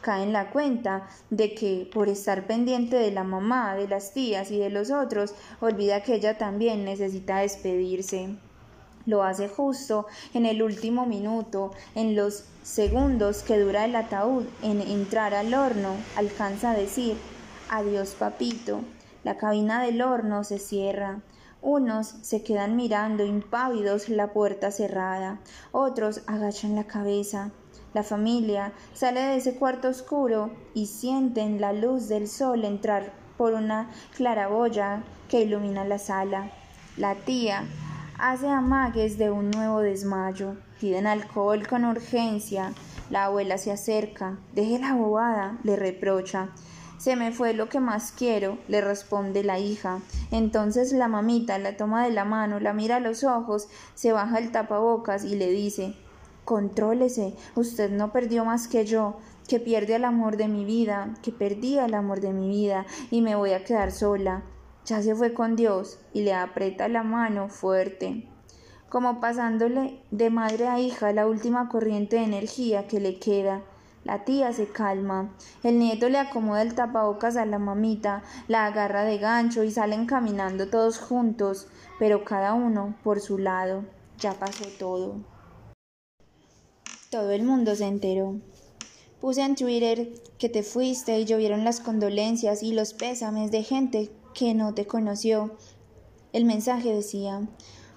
cae 0.07 0.23
en 0.23 0.33
la 0.33 0.51
cuenta 0.51 1.09
de 1.31 1.53
que 1.53 1.91
por 1.93 2.09
estar 2.09 2.47
pendiente 2.47 2.95
de 2.95 3.11
la 3.11 3.25
mamá, 3.25 3.75
de 3.75 3.89
las 3.89 4.13
tías 4.13 4.53
y 4.53 4.59
de 4.61 4.71
los 4.71 4.93
otros, 4.93 5.35
olvida 5.61 6.05
que 6.05 6.15
ella 6.15 6.39
también 6.39 6.85
necesita 6.85 7.39
despedirse. 7.39 8.37
Lo 9.05 9.25
hace 9.25 9.49
justo 9.49 10.07
en 10.33 10.47
el 10.47 10.63
último 10.63 11.07
minuto, 11.07 11.73
en 11.97 12.15
los 12.15 12.45
segundos 12.63 13.43
que 13.43 13.59
dura 13.59 13.85
el 13.85 13.97
ataúd 13.97 14.45
en 14.63 14.81
entrar 14.81 15.35
al 15.35 15.53
horno, 15.55 15.97
alcanza 16.15 16.71
a 16.71 16.75
decir 16.75 17.17
Adiós 17.69 18.15
papito. 18.15 18.83
La 19.25 19.37
cabina 19.37 19.83
del 19.83 20.03
horno 20.03 20.45
se 20.45 20.61
cierra. 20.61 21.21
Unos 21.63 22.15
se 22.23 22.45
quedan 22.45 22.77
mirando 22.77 23.25
impávidos 23.25 24.09
la 24.09 24.33
puerta 24.33 24.71
cerrada, 24.71 25.41
otros 25.73 26.23
agachan 26.29 26.77
la 26.77 26.85
cabeza. 26.85 27.51
La 27.97 28.03
familia 28.03 28.75
sale 28.93 29.23
de 29.23 29.37
ese 29.37 29.55
cuarto 29.55 29.89
oscuro 29.89 30.51
y 30.75 30.85
sienten 30.85 31.63
la 31.63 31.73
luz 31.73 32.09
del 32.09 32.29
sol 32.29 32.67
entrar 32.67 33.11
por 33.39 33.55
una 33.55 33.89
claraboya 34.15 35.03
que 35.31 35.41
ilumina 35.41 35.83
la 35.87 35.99
sala. 35.99 36.51
La 36.99 37.15
tía 37.15 37.65
hace 38.19 38.49
amagues 38.49 39.17
de 39.17 39.31
un 39.31 39.51
nuevo 39.51 39.81
desmayo. 39.81 40.57
Piden 40.79 41.07
alcohol 41.07 41.67
con 41.67 41.87
urgencia. 41.87 42.75
La 43.09 43.25
abuela 43.25 43.57
se 43.57 43.73
acerca. 43.73 44.37
Deje 44.53 44.79
la 44.79 44.93
bobada, 44.93 45.59
le 45.63 45.77
reprocha. 45.77 46.51
Se 46.99 47.17
me 47.17 47.33
fue 47.33 47.55
lo 47.55 47.71
que 47.71 47.81
más 47.81 48.13
quiero, 48.13 48.59
le 48.69 48.83
responde 48.83 49.43
la 49.43 49.59
hija. 49.59 50.01
Entonces 50.31 50.93
la 50.93 51.09
mamita 51.09 51.59
la 51.59 51.79
toma 51.79 52.05
de 52.05 52.13
la 52.13 52.27
mano, 52.27 52.61
la 52.61 52.75
mira 52.75 52.97
a 52.97 53.01
los 53.01 53.25
ojos, 53.25 53.69
se 53.95 54.13
baja 54.13 54.39
el 54.39 54.53
tapabocas 54.53 55.25
y 55.25 55.35
le 55.35 55.51
dice 55.51 55.95
Contrólese, 56.47 57.35
usted 57.57 57.91
no 57.91 58.11
perdió 58.11 58.47
más 58.47 58.69
que 58.69 58.87
yo, 58.87 59.19
que 59.47 59.61
pierde 59.61 59.97
el 59.97 60.07
amor 60.07 60.39
de 60.39 60.49
mi 60.49 60.65
vida, 60.65 61.13
que 61.23 61.33
perdí 61.33 61.79
el 61.79 61.93
amor 61.93 62.23
de 62.23 62.33
mi 62.33 62.49
vida 62.49 62.87
y 63.11 63.21
me 63.21 63.37
voy 63.37 63.53
a 63.53 63.65
quedar 63.65 63.93
sola 63.93 64.43
ya 64.87 65.03
se 65.03 65.17
fue 65.17 65.35
con 65.35 65.57
Dios 65.57 65.99
y 66.13 66.23
le 66.23 66.33
aprieta 66.33 66.87
la 66.87 67.03
mano 67.03 67.49
fuerte, 67.49 68.29
como 68.89 69.21
pasándole 69.21 70.01
de 70.13 70.31
madre 70.31 70.69
a 70.69 70.79
hija 70.79 71.13
la 71.13 71.27
última 71.27 71.69
corriente 71.69 72.17
de 72.17 72.23
energía 72.23 72.87
que 72.87 73.01
le 73.01 73.19
queda. 73.19 73.63
La 74.05 74.25
tía 74.25 74.53
se 74.53 74.69
calma, 74.69 75.35
el 75.65 75.81
nieto 75.81 76.09
le 76.09 76.19
acomoda 76.19 76.63
el 76.63 76.77
tapabocas 76.77 77.37
a 77.37 77.45
la 77.45 77.59
mamita, 77.59 78.23
la 78.47 78.67
agarra 78.67 79.03
de 79.03 79.19
gancho 79.19 79.65
y 79.65 79.73
salen 79.73 80.07
caminando 80.07 80.69
todos 80.69 81.01
juntos, 81.01 81.67
pero 81.99 82.25
cada 82.25 82.55
uno 82.55 82.95
por 83.03 83.19
su 83.19 83.39
lado. 83.39 83.83
Ya 84.19 84.35
pasó 84.35 84.67
todo. 84.79 85.17
Todo 87.17 87.31
el 87.31 87.45
mundo 87.45 87.75
se 87.75 87.87
enteró. 87.87 88.35
Puse 89.23 89.41
en 89.41 89.57
Twitter 89.57 90.13
que 90.37 90.51
te 90.51 90.63
fuiste 90.63 91.19
y 91.19 91.25
llovieron 91.25 91.65
las 91.65 91.81
condolencias 91.81 92.63
y 92.63 92.73
los 92.73 92.93
pésames 92.93 93.51
de 93.51 93.63
gente 93.63 94.11
que 94.35 94.53
no 94.53 94.75
te 94.75 94.87
conoció. 94.87 95.57
El 96.35 96.45
mensaje 96.45 96.93
decía, 96.93 97.49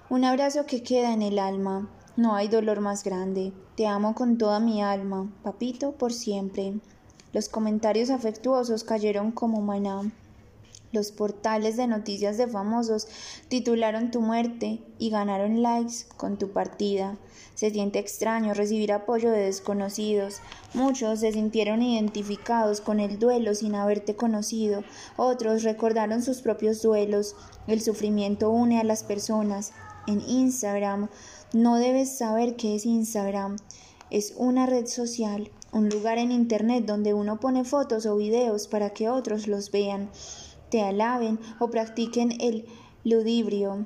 un 0.08 0.24
abrazo 0.24 0.64
que 0.64 0.82
queda 0.82 1.12
en 1.12 1.20
el 1.20 1.38
alma, 1.38 1.90
no 2.16 2.34
hay 2.34 2.48
dolor 2.48 2.80
más 2.80 3.04
grande, 3.04 3.52
te 3.76 3.86
amo 3.86 4.14
con 4.14 4.38
toda 4.38 4.58
mi 4.58 4.82
alma, 4.82 5.30
papito, 5.42 5.92
por 5.92 6.14
siempre. 6.14 6.80
Los 7.34 7.50
comentarios 7.50 8.08
afectuosos 8.08 8.84
cayeron 8.84 9.32
como 9.32 9.60
maná. 9.60 10.10
Los 10.92 11.12
portales 11.12 11.76
de 11.76 11.86
noticias 11.86 12.38
de 12.38 12.48
famosos 12.48 13.06
titularon 13.48 14.10
tu 14.10 14.22
muerte 14.22 14.82
y 14.98 15.10
ganaron 15.10 15.62
likes 15.62 16.06
con 16.16 16.38
tu 16.38 16.52
partida. 16.52 17.18
Se 17.60 17.70
siente 17.70 17.98
extraño 17.98 18.54
recibir 18.54 18.90
apoyo 18.90 19.30
de 19.30 19.40
desconocidos. 19.40 20.40
Muchos 20.72 21.20
se 21.20 21.30
sintieron 21.30 21.82
identificados 21.82 22.80
con 22.80 23.00
el 23.00 23.18
duelo 23.18 23.54
sin 23.54 23.74
haberte 23.74 24.16
conocido. 24.16 24.82
Otros 25.18 25.62
recordaron 25.62 26.22
sus 26.22 26.40
propios 26.40 26.80
duelos. 26.80 27.36
El 27.66 27.82
sufrimiento 27.82 28.48
une 28.48 28.80
a 28.80 28.82
las 28.82 29.04
personas. 29.04 29.74
En 30.06 30.22
Instagram 30.22 31.10
no 31.52 31.76
debes 31.76 32.16
saber 32.16 32.56
qué 32.56 32.76
es 32.76 32.86
Instagram. 32.86 33.56
Es 34.08 34.32
una 34.38 34.64
red 34.64 34.86
social, 34.86 35.50
un 35.70 35.90
lugar 35.90 36.16
en 36.16 36.32
Internet 36.32 36.86
donde 36.86 37.12
uno 37.12 37.40
pone 37.40 37.64
fotos 37.64 38.06
o 38.06 38.16
videos 38.16 38.68
para 38.68 38.94
que 38.94 39.10
otros 39.10 39.46
los 39.46 39.70
vean 39.70 40.08
te 40.70 40.80
alaben 40.80 41.38
o 41.58 41.68
practiquen 41.68 42.40
el 42.40 42.64
ludibrio. 43.04 43.84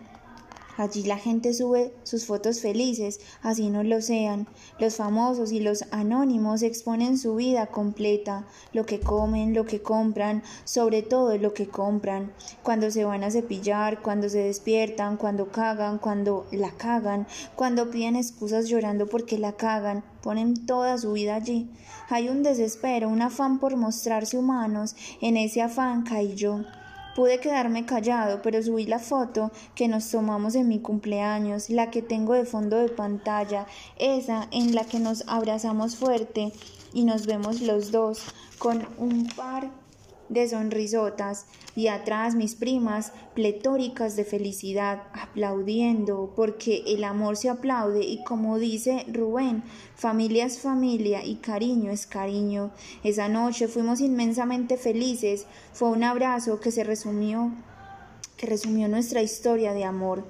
Allí 0.76 1.04
la 1.04 1.18
gente 1.18 1.54
sube 1.54 1.94
sus 2.02 2.26
fotos 2.26 2.60
felices, 2.60 3.20
así 3.42 3.70
no 3.70 3.84
lo 3.84 4.00
sean. 4.00 4.48
Los 4.80 4.96
famosos 4.96 5.52
y 5.52 5.60
los 5.60 5.84
anónimos 5.92 6.62
exponen 6.62 7.16
su 7.16 7.36
vida 7.36 7.66
completa, 7.66 8.44
lo 8.72 8.84
que 8.84 8.98
comen, 8.98 9.54
lo 9.54 9.66
que 9.66 9.82
compran, 9.82 10.42
sobre 10.64 11.02
todo 11.02 11.38
lo 11.38 11.54
que 11.54 11.68
compran. 11.68 12.32
Cuando 12.62 12.90
se 12.90 13.04
van 13.04 13.22
a 13.22 13.30
cepillar, 13.30 14.02
cuando 14.02 14.28
se 14.28 14.38
despiertan, 14.38 15.16
cuando 15.16 15.52
cagan, 15.52 15.98
cuando 15.98 16.46
la 16.50 16.72
cagan, 16.72 17.26
cuando 17.54 17.90
piden 17.90 18.16
excusas 18.16 18.68
llorando 18.68 19.06
porque 19.06 19.38
la 19.38 19.52
cagan, 19.52 20.02
ponen 20.22 20.66
toda 20.66 20.98
su 20.98 21.12
vida 21.12 21.36
allí. 21.36 21.70
Hay 22.08 22.28
un 22.28 22.42
desespero, 22.42 23.08
un 23.08 23.22
afán 23.22 23.60
por 23.60 23.76
mostrarse 23.76 24.36
humanos. 24.36 24.96
En 25.20 25.36
ese 25.36 25.62
afán 25.62 26.02
caí 26.02 26.34
yo. 26.34 26.60
Pude 27.14 27.38
quedarme 27.38 27.86
callado, 27.86 28.42
pero 28.42 28.60
subí 28.62 28.86
la 28.86 28.98
foto 28.98 29.52
que 29.74 29.86
nos 29.86 30.10
tomamos 30.10 30.56
en 30.56 30.66
mi 30.66 30.80
cumpleaños, 30.80 31.70
la 31.70 31.90
que 31.90 32.02
tengo 32.02 32.34
de 32.34 32.44
fondo 32.44 32.76
de 32.76 32.88
pantalla, 32.88 33.66
esa 33.98 34.48
en 34.50 34.74
la 34.74 34.84
que 34.84 34.98
nos 34.98 35.22
abrazamos 35.28 35.94
fuerte 35.94 36.52
y 36.92 37.04
nos 37.04 37.26
vemos 37.26 37.60
los 37.60 37.92
dos 37.92 38.24
con 38.58 38.86
un 38.98 39.28
par 39.28 39.70
de 40.28 40.48
sonrisotas 40.48 41.46
y 41.76 41.88
atrás 41.88 42.34
mis 42.34 42.54
primas 42.54 43.12
pletóricas 43.34 44.16
de 44.16 44.24
felicidad 44.24 45.02
aplaudiendo 45.12 46.32
porque 46.34 46.82
el 46.86 47.04
amor 47.04 47.36
se 47.36 47.50
aplaude 47.50 48.04
y 48.04 48.22
como 48.24 48.58
dice 48.58 49.04
Rubén, 49.12 49.62
familia 49.94 50.46
es 50.46 50.58
familia 50.58 51.24
y 51.24 51.36
cariño 51.36 51.90
es 51.90 52.06
cariño. 52.06 52.70
Esa 53.02 53.28
noche 53.28 53.68
fuimos 53.68 54.00
inmensamente 54.00 54.76
felices, 54.76 55.46
fue 55.72 55.90
un 55.90 56.04
abrazo 56.04 56.60
que 56.60 56.70
se 56.70 56.84
resumió 56.84 57.52
que 58.36 58.46
resumió 58.46 58.88
nuestra 58.88 59.22
historia 59.22 59.72
de 59.72 59.84
amor. 59.84 60.24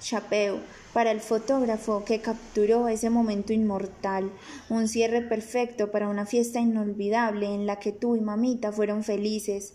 Chapeo, 0.00 0.60
para 0.92 1.10
el 1.10 1.20
fotógrafo 1.20 2.04
que 2.04 2.20
capturó 2.20 2.88
ese 2.88 3.10
momento 3.10 3.52
inmortal, 3.52 4.30
un 4.68 4.88
cierre 4.88 5.22
perfecto 5.22 5.90
para 5.90 6.08
una 6.08 6.26
fiesta 6.26 6.60
inolvidable 6.60 7.46
en 7.46 7.66
la 7.66 7.76
que 7.76 7.92
tú 7.92 8.16
y 8.16 8.20
mamita 8.20 8.72
fueron 8.72 9.04
felices. 9.04 9.74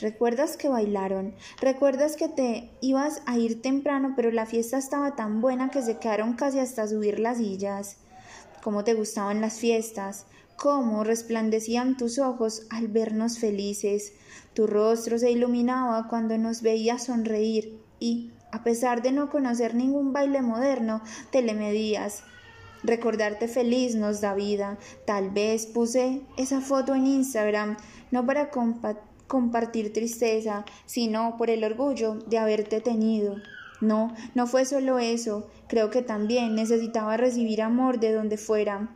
¿Recuerdas 0.00 0.56
que 0.56 0.68
bailaron? 0.68 1.34
¿Recuerdas 1.60 2.16
que 2.16 2.28
te 2.28 2.70
ibas 2.80 3.22
a 3.26 3.38
ir 3.38 3.62
temprano 3.62 4.14
pero 4.16 4.30
la 4.32 4.44
fiesta 4.46 4.76
estaba 4.76 5.14
tan 5.14 5.40
buena 5.40 5.70
que 5.70 5.82
se 5.82 5.98
quedaron 5.98 6.32
casi 6.32 6.58
hasta 6.58 6.88
subir 6.88 7.20
las 7.20 7.38
sillas? 7.38 7.96
¿Cómo 8.62 8.82
te 8.82 8.94
gustaban 8.94 9.40
las 9.40 9.58
fiestas? 9.58 10.26
¿Cómo 10.56 11.04
resplandecían 11.04 11.96
tus 11.96 12.18
ojos 12.18 12.66
al 12.70 12.88
vernos 12.88 13.38
felices? 13.38 14.14
Tu 14.52 14.66
rostro 14.66 15.18
se 15.18 15.30
iluminaba 15.30 16.08
cuando 16.08 16.38
nos 16.38 16.62
veías 16.62 17.04
sonreír 17.04 17.78
y, 18.00 18.30
a 18.54 18.62
pesar 18.62 19.02
de 19.02 19.10
no 19.10 19.30
conocer 19.30 19.74
ningún 19.74 20.12
baile 20.12 20.40
moderno, 20.40 21.02
te 21.32 21.42
le 21.42 21.54
medías. 21.54 22.22
Recordarte 22.84 23.48
feliz 23.48 23.96
nos 23.96 24.20
da 24.20 24.32
vida. 24.34 24.78
Tal 25.04 25.30
vez 25.30 25.66
puse 25.66 26.20
esa 26.36 26.60
foto 26.60 26.94
en 26.94 27.08
Instagram 27.08 27.76
no 28.12 28.24
para 28.24 28.50
compartir 29.26 29.92
tristeza, 29.92 30.64
sino 30.86 31.36
por 31.36 31.50
el 31.50 31.64
orgullo 31.64 32.14
de 32.14 32.38
haberte 32.38 32.80
tenido. 32.80 33.38
No, 33.80 34.14
no 34.36 34.46
fue 34.46 34.64
solo 34.66 35.00
eso, 35.00 35.50
creo 35.66 35.90
que 35.90 36.02
también 36.02 36.54
necesitaba 36.54 37.16
recibir 37.16 37.60
amor 37.60 37.98
de 37.98 38.12
donde 38.12 38.38
fuera 38.38 38.88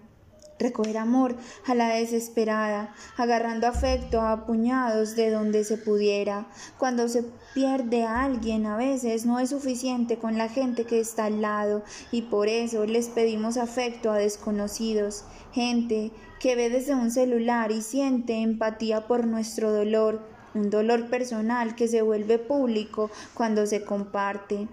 recoger 0.58 0.98
amor 0.98 1.36
a 1.66 1.74
la 1.74 1.88
desesperada, 1.94 2.92
agarrando 3.16 3.66
afecto 3.66 4.20
a 4.20 4.44
puñados 4.44 5.14
de 5.14 5.30
donde 5.30 5.64
se 5.64 5.78
pudiera. 5.78 6.48
Cuando 6.78 7.08
se 7.08 7.24
pierde 7.58 8.04
a 8.04 8.22
alguien 8.22 8.66
a 8.66 8.76
veces 8.76 9.26
no 9.26 9.40
es 9.40 9.50
suficiente 9.50 10.16
con 10.16 10.38
la 10.38 10.48
gente 10.48 10.84
que 10.84 11.00
está 11.00 11.24
al 11.24 11.42
lado 11.42 11.82
y 12.12 12.22
por 12.22 12.46
eso 12.46 12.86
les 12.86 13.08
pedimos 13.08 13.56
afecto 13.56 14.12
a 14.12 14.16
desconocidos, 14.16 15.24
gente 15.52 16.12
que 16.38 16.54
ve 16.54 16.70
desde 16.70 16.94
un 16.94 17.10
celular 17.10 17.72
y 17.72 17.82
siente 17.82 18.42
empatía 18.42 19.08
por 19.08 19.26
nuestro 19.26 19.72
dolor 19.72 20.22
un 20.54 20.70
dolor 20.70 21.10
personal 21.10 21.74
que 21.74 21.88
se 21.88 22.02
vuelve 22.02 22.38
público 22.38 23.10
cuando 23.34 23.66
se 23.66 23.84
comparte. 23.84 24.68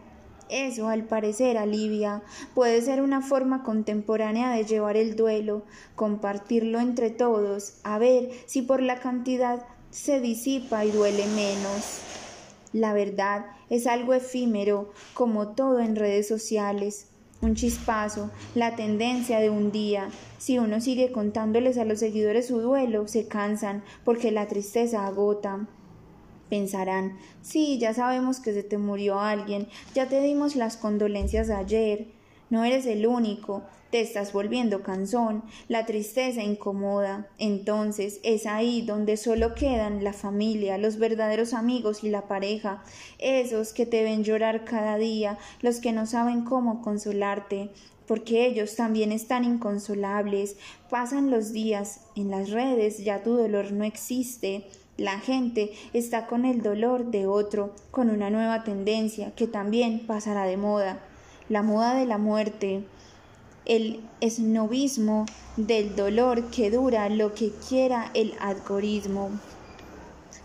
Eso, 0.50 0.88
al 0.88 1.06
parecer, 1.06 1.58
alivia. 1.58 2.22
Puede 2.54 2.84
ser 2.84 3.02
una 3.02 3.22
forma 3.22 3.64
contemporánea 3.64 4.52
de 4.52 4.64
llevar 4.64 4.96
el 4.96 5.16
duelo, 5.16 5.64
compartirlo 5.96 6.80
entre 6.80 7.10
todos, 7.10 7.80
a 7.84 7.98
ver 7.98 8.30
si 8.46 8.62
por 8.62 8.84
la 8.84 9.00
cantidad 9.00 9.66
se 9.90 10.22
disipa 10.22 10.86
y 10.86 10.92
duele 10.92 11.26
menos. 11.28 12.25
La 12.76 12.92
verdad 12.92 13.46
es 13.70 13.88
algo 13.88 14.14
efímero, 14.14 14.92
como 15.14 15.56
todo 15.56 15.80
en 15.80 15.96
redes 15.96 16.28
sociales. 16.28 17.08
Un 17.42 17.56
chispazo, 17.56 18.32
la 18.54 18.76
tendencia 18.76 19.40
de 19.40 19.50
un 19.50 19.72
día. 19.72 20.10
Si 20.40 20.60
uno 20.60 20.82
sigue 20.82 21.14
contándoles 21.14 21.78
a 21.78 21.86
los 21.86 22.00
seguidores 22.00 22.48
su 22.48 22.60
duelo, 22.60 23.08
se 23.08 23.30
cansan 23.30 23.82
porque 24.04 24.30
la 24.30 24.50
tristeza 24.50 25.08
agota. 25.08 25.70
Pensarán, 26.50 27.18
sí, 27.42 27.80
ya 27.80 27.94
sabemos 27.94 28.42
que 28.42 28.52
se 28.52 28.64
te 28.64 28.78
murió 28.78 29.22
alguien, 29.22 29.70
ya 29.94 30.10
te 30.10 30.20
dimos 30.20 30.58
las 30.58 30.76
condolencias 30.76 31.50
ayer. 31.50 32.08
No 32.50 32.64
eres 32.64 32.86
el 32.86 33.08
único, 33.08 33.64
te 33.90 34.02
estás 34.02 34.34
volviendo 34.34 34.84
cansón, 34.84 35.44
la 35.68 35.86
tristeza 35.86 36.44
incomoda. 36.44 37.28
Entonces 37.40 38.20
es 38.24 38.46
ahí 38.46 38.82
donde 38.82 39.18
solo 39.18 39.56
quedan 39.56 40.04
la 40.04 40.14
familia, 40.14 40.78
los 40.78 40.98
verdaderos 40.98 41.54
amigos 41.54 42.04
y 42.04 42.10
la 42.10 42.28
pareja, 42.28 42.84
esos 43.20 43.74
que 43.74 43.86
te 43.86 44.04
ven 44.04 44.24
llorar 44.24 44.66
cada 44.66 44.98
día, 44.98 45.38
los 45.62 45.80
que 45.80 45.92
no 45.92 46.06
saben 46.06 46.44
cómo 46.44 46.82
consolarte, 46.82 47.70
porque 48.06 48.46
ellos 48.46 48.76
también 48.76 49.12
están 49.12 49.44
inconsolables. 49.44 50.58
Pasan 50.90 51.32
los 51.32 51.54
días, 51.54 52.02
en 52.16 52.30
las 52.30 52.52
redes 52.52 53.04
ya 53.04 53.24
tu 53.24 53.36
dolor 53.36 53.72
no 53.72 53.84
existe. 53.84 54.68
La 54.98 55.20
gente 55.20 55.72
está 55.94 56.28
con 56.28 56.46
el 56.46 56.62
dolor 56.62 57.12
de 57.12 57.28
otro, 57.28 57.74
con 57.92 58.10
una 58.10 58.30
nueva 58.30 58.64
tendencia 58.64 59.34
que 59.36 59.48
también 59.48 60.06
pasará 60.06 60.46
de 60.46 60.58
moda, 60.58 61.00
la 61.50 61.62
moda 61.62 61.94
de 61.96 62.06
la 62.06 62.18
muerte, 62.18 62.84
el 63.66 64.02
esnovismo 64.22 65.26
del 65.58 65.96
dolor 65.96 66.50
que 66.52 66.72
dura 66.72 67.10
lo 67.10 67.34
que 67.34 67.52
quiera 67.68 68.12
el 68.14 68.34
algoritmo. 68.40 69.32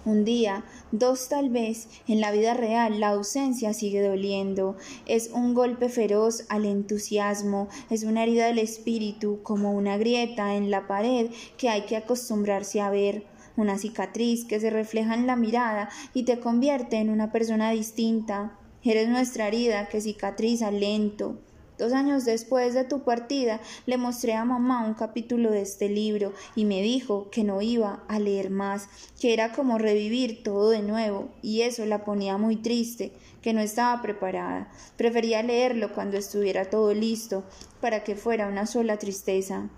Un 0.07 0.25
día, 0.25 0.65
dos 0.93 1.29
tal 1.29 1.51
vez, 1.51 1.89
en 2.09 2.23
la 2.23 2.33
vida 2.33 2.55
real 2.55 3.01
la 3.01 3.11
ausencia 3.11 3.75
sigue 3.75 4.01
doliendo, 4.01 4.77
es 5.05 5.31
un 5.35 5.53
golpe 5.53 5.91
feroz 5.91 6.47
al 6.49 6.65
entusiasmo, 6.65 7.69
es 7.91 8.05
una 8.05 8.23
herida 8.23 8.47
del 8.47 8.59
espíritu 8.59 9.41
como 9.43 9.73
una 9.73 9.99
grieta 9.99 10.55
en 10.55 10.71
la 10.71 10.87
pared 10.87 11.31
que 11.59 11.69
hay 11.69 11.83
que 11.83 11.97
acostumbrarse 11.97 12.81
a 12.81 12.89
ver 12.89 13.27
una 13.57 13.77
cicatriz 13.77 14.47
que 14.47 14.59
se 14.59 14.71
refleja 14.71 15.15
en 15.15 15.27
la 15.27 15.37
mirada 15.37 15.91
y 16.15 16.23
te 16.23 16.41
convierte 16.41 16.97
en 16.97 17.11
una 17.11 17.31
persona 17.31 17.71
distinta. 17.71 18.57
Eres 18.83 19.11
nuestra 19.11 19.49
herida 19.49 19.89
que 19.89 20.01
cicatriza 20.01 20.71
lento. 20.71 21.39
Dos 21.77 21.93
años 21.93 22.25
después 22.25 22.73
de 22.73 22.85
tu 22.85 23.03
partida 23.03 23.61
le 23.85 23.99
mostré 23.99 24.33
a 24.33 24.47
mamá 24.47 24.87
un 24.87 24.95
capítulo 24.95 25.51
de 25.51 25.61
este 25.61 25.91
libro 25.91 26.33
y 26.55 26.65
me 26.65 26.81
dijo 26.81 27.29
que 27.31 27.45
no 27.45 27.61
iba 27.61 28.03
a 28.09 28.19
leer 28.19 28.49
más, 28.49 28.89
que 29.21 29.35
era 29.35 29.53
como 29.53 29.77
revivir 29.77 30.43
todo 30.43 30.71
de 30.71 30.81
nuevo, 30.81 31.29
y 31.43 31.61
eso 31.61 31.85
la 31.85 32.05
ponía 32.05 32.39
muy 32.39 32.57
triste, 32.57 33.13
que 33.43 33.53
no 33.53 33.61
estaba 33.61 34.01
preparada. 34.01 34.71
Prefería 34.97 35.43
leerlo 35.43 35.93
cuando 35.93 36.17
estuviera 36.17 36.71
todo 36.71 36.95
listo, 36.95 37.45
para 37.83 38.03
que 38.03 38.15
fuera 38.15 38.47
una 38.47 38.65
sola 38.65 38.99
tristeza. 38.99 39.69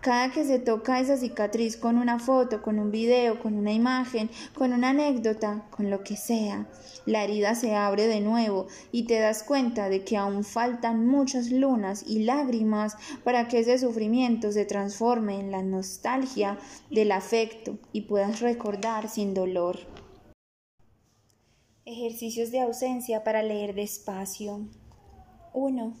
Cada 0.00 0.30
que 0.30 0.44
se 0.44 0.60
toca 0.60 1.00
esa 1.00 1.16
cicatriz 1.16 1.76
con 1.76 1.98
una 1.98 2.20
foto, 2.20 2.62
con 2.62 2.78
un 2.78 2.92
video, 2.92 3.40
con 3.40 3.54
una 3.54 3.72
imagen, 3.72 4.30
con 4.54 4.72
una 4.72 4.90
anécdota, 4.90 5.66
con 5.70 5.90
lo 5.90 6.04
que 6.04 6.16
sea, 6.16 6.68
la 7.04 7.24
herida 7.24 7.56
se 7.56 7.74
abre 7.74 8.06
de 8.06 8.20
nuevo 8.20 8.68
y 8.92 9.04
te 9.04 9.18
das 9.18 9.42
cuenta 9.42 9.88
de 9.88 10.04
que 10.04 10.16
aún 10.16 10.44
faltan 10.44 11.04
muchas 11.06 11.50
lunas 11.50 12.04
y 12.06 12.20
lágrimas 12.20 12.96
para 13.24 13.48
que 13.48 13.58
ese 13.58 13.76
sufrimiento 13.78 14.52
se 14.52 14.64
transforme 14.64 15.40
en 15.40 15.50
la 15.50 15.62
nostalgia 15.62 16.58
del 16.90 17.10
afecto 17.10 17.78
y 17.92 18.02
puedas 18.02 18.40
recordar 18.40 19.08
sin 19.08 19.34
dolor. 19.34 19.78
Ejercicios 21.84 22.52
de 22.52 22.60
ausencia 22.60 23.24
para 23.24 23.42
leer 23.42 23.74
despacio. 23.74 24.68
1. 25.54 25.96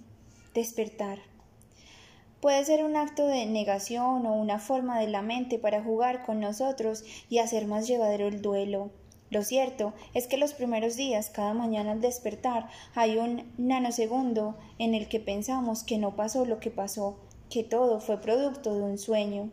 Despertar. 0.54 1.27
Puede 2.40 2.64
ser 2.64 2.84
un 2.84 2.94
acto 2.94 3.26
de 3.26 3.46
negación 3.46 4.24
o 4.24 4.32
una 4.34 4.60
forma 4.60 5.00
de 5.00 5.08
la 5.08 5.22
mente 5.22 5.58
para 5.58 5.82
jugar 5.82 6.24
con 6.24 6.38
nosotros 6.38 7.02
y 7.28 7.38
hacer 7.38 7.66
más 7.66 7.88
llevadero 7.88 8.28
el 8.28 8.42
duelo. 8.42 8.90
Lo 9.30 9.42
cierto 9.42 9.92
es 10.14 10.28
que 10.28 10.36
los 10.36 10.54
primeros 10.54 10.94
días, 10.94 11.30
cada 11.30 11.52
mañana 11.52 11.92
al 11.92 12.00
despertar, 12.00 12.68
hay 12.94 13.18
un 13.18 13.42
nanosegundo 13.58 14.56
en 14.78 14.94
el 14.94 15.08
que 15.08 15.18
pensamos 15.18 15.82
que 15.82 15.98
no 15.98 16.14
pasó 16.14 16.44
lo 16.44 16.60
que 16.60 16.70
pasó, 16.70 17.16
que 17.50 17.64
todo 17.64 18.00
fue 18.00 18.20
producto 18.20 18.72
de 18.72 18.82
un 18.82 18.98
sueño. 18.98 19.50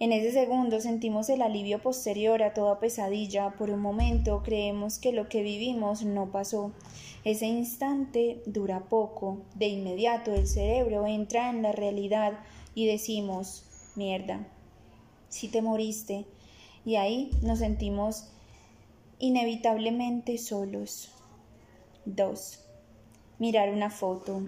En 0.00 0.12
ese 0.12 0.32
segundo 0.32 0.80
sentimos 0.80 1.28
el 1.28 1.42
alivio 1.42 1.80
posterior 1.80 2.42
a 2.42 2.54
toda 2.54 2.78
pesadilla. 2.78 3.50
Por 3.56 3.70
un 3.70 3.80
momento 3.80 4.42
creemos 4.44 4.98
que 4.98 5.12
lo 5.12 5.28
que 5.28 5.42
vivimos 5.42 6.04
no 6.04 6.30
pasó. 6.30 6.72
Ese 7.24 7.46
instante 7.46 8.42
dura 8.46 8.88
poco. 8.88 9.42
De 9.54 9.66
inmediato 9.66 10.34
el 10.34 10.46
cerebro 10.46 11.06
entra 11.06 11.50
en 11.50 11.62
la 11.62 11.72
realidad 11.72 12.38
y 12.74 12.86
decimos, 12.86 13.64
mierda, 13.96 14.46
si 15.28 15.48
te 15.48 15.62
moriste. 15.62 16.26
Y 16.84 16.96
ahí 16.96 17.30
nos 17.42 17.58
sentimos 17.58 18.28
inevitablemente 19.18 20.38
solos. 20.38 21.10
2. 22.04 22.64
Mirar 23.38 23.70
una 23.70 23.90
foto. 23.90 24.42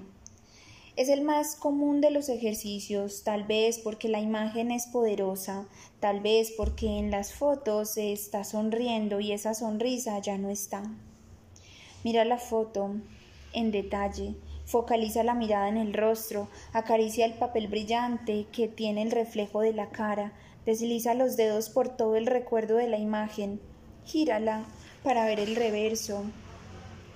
Es 0.97 1.09
el 1.09 1.23
más 1.23 1.57
común 1.57 2.01
de 2.01 2.11
los 2.11 2.29
ejercicios, 2.29 3.23
tal 3.25 3.45
vez 3.45 3.79
porque 3.79 4.09
la 4.09 4.21
imagen 4.21 4.71
es 4.71 4.87
poderosa, 4.87 5.67
tal 5.99 6.21
vez 6.21 6.53
porque 6.57 6.99
en 6.99 7.11
las 7.11 7.33
fotos 7.33 7.93
se 7.93 8.13
está 8.13 8.45
sonriendo 8.45 9.21
y 9.21 9.33
esa 9.33 9.55
sonrisa 9.55 10.19
ya 10.21 10.37
no 10.39 10.51
está. 10.51 10.83
Mira 12.05 12.25
la 12.25 12.39
foto 12.39 12.91
en 13.53 13.71
detalle, 13.71 14.35
focaliza 14.65 15.23
la 15.23 15.35
mirada 15.35 15.69
en 15.69 15.77
el 15.77 15.93
rostro, 15.93 16.49
acaricia 16.73 17.27
el 17.27 17.35
papel 17.35 17.69
brillante 17.69 18.47
que 18.53 18.69
tiene 18.69 19.03
el 19.03 19.11
reflejo 19.11 19.61
de 19.61 19.73
la 19.73 19.91
cara, 19.91 20.33
desliza 20.65 21.15
los 21.15 21.37
dedos 21.37 21.69
por 21.69 21.89
todo 21.89 22.17
el 22.17 22.27
recuerdo 22.27 22.77
de 22.77 22.89
la 22.89 22.99
imagen, 22.99 23.61
gírala 24.05 24.65
para 25.03 25.25
ver 25.25 25.41
el 25.41 25.57
reverso, 25.57 26.25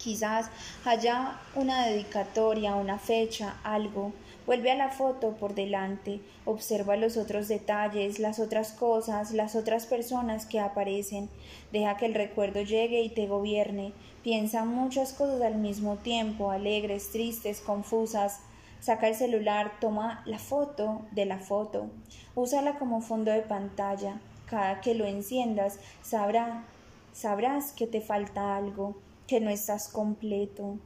Quizás 0.05 0.51
haya 0.85 1.41
una 1.55 1.87
dedicatoria, 1.87 2.75
una 2.75 2.99
fecha, 2.99 3.57
algo. 3.65 4.13
Vuelve 4.45 4.71
a 4.71 4.75
la 4.75 4.91
foto 4.91 5.31
por 5.37 5.55
delante, 5.55 6.21
observa 6.45 6.97
los 6.97 7.17
otros 7.17 7.49
detalles, 7.49 8.19
las 8.19 8.39
otras 8.39 8.73
cosas, 8.73 9.33
las 9.33 9.57
otras 9.57 9.87
personas 9.87 10.45
que 10.45 10.61
aparecen. 10.61 11.31
Deja 11.73 11.97
que 11.97 12.05
el 12.05 12.13
recuerdo 12.13 12.61
llegue 12.61 13.01
y 13.01 13.09
te 13.09 13.27
gobierne. 13.27 13.95
Piensa 14.25 14.65
muchas 14.65 15.13
cosas 15.13 15.43
al 15.43 15.57
mismo 15.57 15.97
tiempo, 15.97 16.51
alegres, 16.51 17.11
tristes, 17.11 17.61
confusas. 17.61 18.41
Saca 18.81 19.07
el 19.09 19.15
celular, 19.15 19.73
toma 19.83 20.23
la 20.25 20.39
foto 20.39 21.03
de 21.11 21.27
la 21.27 21.39
foto. 21.39 21.91
Úsala 22.35 22.79
como 22.79 23.03
fondo 23.03 23.31
de 23.31 23.43
pantalla. 23.43 24.19
Cada 24.47 24.81
que 24.81 24.95
lo 24.95 25.05
enciendas, 25.05 25.79
sabrá, 26.03 26.65
sabrás 27.13 27.73
que 27.73 27.87
te 27.87 28.01
falta 28.01 28.57
algo 28.57 28.97
que 29.27 29.41
no 29.41 29.51
estás 29.51 29.89
completo. 29.89 30.79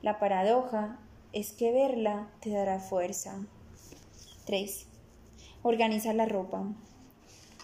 La 0.00 0.20
paradoja 0.20 1.00
es 1.32 1.52
que 1.52 1.72
verla 1.72 2.28
te 2.40 2.50
dará 2.50 2.78
fuerza. 2.78 3.40
3. 4.46 4.86
Organiza 5.62 6.12
la 6.12 6.26
ropa. 6.26 6.62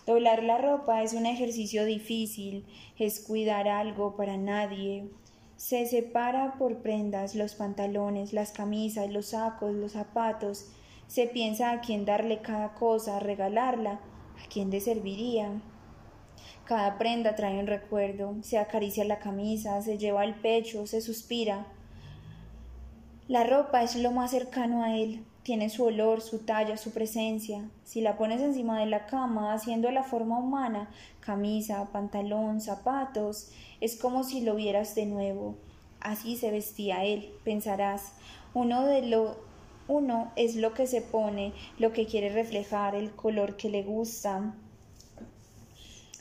Doblar 0.06 0.42
la 0.42 0.58
ropa 0.58 1.03
es 1.03 1.15
un 1.15 1.24
ejercicio 1.24 1.87
difícil, 1.87 2.67
es 2.99 3.20
cuidar 3.20 3.69
algo 3.69 4.17
para 4.17 4.37
nadie. 4.37 5.08
Se 5.56 5.87
separa 5.87 6.58
por 6.58 6.83
prendas 6.83 7.35
los 7.35 7.54
pantalones, 7.54 8.35
las 8.35 8.53
camisas, 8.53 9.10
los 9.10 9.26
sacos, 9.28 9.72
los 9.72 9.92
zapatos. 9.92 10.67
Se 11.06 11.26
piensa 11.26 11.70
a 11.70 11.81
quién 11.81 12.04
darle 12.04 12.42
cada 12.42 12.74
cosa, 12.74 13.19
regalarla, 13.19 13.92
a 13.92 14.49
quién 14.53 14.70
le 14.70 14.81
serviría. 14.81 15.62
Cada 16.67 16.99
prenda 16.99 17.35
trae 17.35 17.58
un 17.58 17.67
recuerdo, 17.67 18.37
se 18.42 18.58
acaricia 18.58 19.04
la 19.06 19.20
camisa, 19.20 19.81
se 19.81 19.97
lleva 19.97 20.20
al 20.20 20.35
pecho, 20.35 20.87
se 20.87 21.01
suspira. 21.01 21.67
La 23.26 23.44
ropa 23.44 23.83
es 23.83 23.97
lo 23.97 24.10
más 24.12 24.33
cercano 24.33 24.83
a 24.83 24.97
él, 24.99 25.24
tiene 25.44 25.70
su 25.70 25.84
olor, 25.84 26.22
su 26.22 26.40
talla, 26.40 26.76
su 26.76 26.90
presencia. 26.90 27.68
Si 27.84 28.00
la 28.00 28.16
pones 28.16 28.40
encima 28.40 28.80
de 28.80 28.86
la 28.86 29.06
cama, 29.06 29.52
haciendo 29.52 29.90
la 29.90 30.02
forma 30.02 30.38
humana, 30.38 30.90
camisa, 31.20 31.88
pantalón, 31.92 32.60
zapatos, 32.60 33.50
es 33.80 33.96
como 33.96 34.24
si 34.24 34.40
lo 34.40 34.56
vieras 34.56 34.94
de 34.94 35.06
nuevo. 35.06 35.54
Así 36.00 36.36
se 36.36 36.50
vestía 36.50 37.04
él, 37.04 37.30
pensarás. 37.44 38.14
Uno 38.54 38.84
de 38.84 39.02
lo 39.02 39.36
uno 39.86 40.32
es 40.34 40.56
lo 40.56 40.72
que 40.72 40.86
se 40.86 41.02
pone, 41.02 41.52
lo 41.78 41.92
que 41.92 42.06
quiere 42.06 42.30
reflejar, 42.30 42.94
el 42.94 43.10
color 43.10 43.56
que 43.56 43.68
le 43.68 43.82
gusta, 43.82 44.54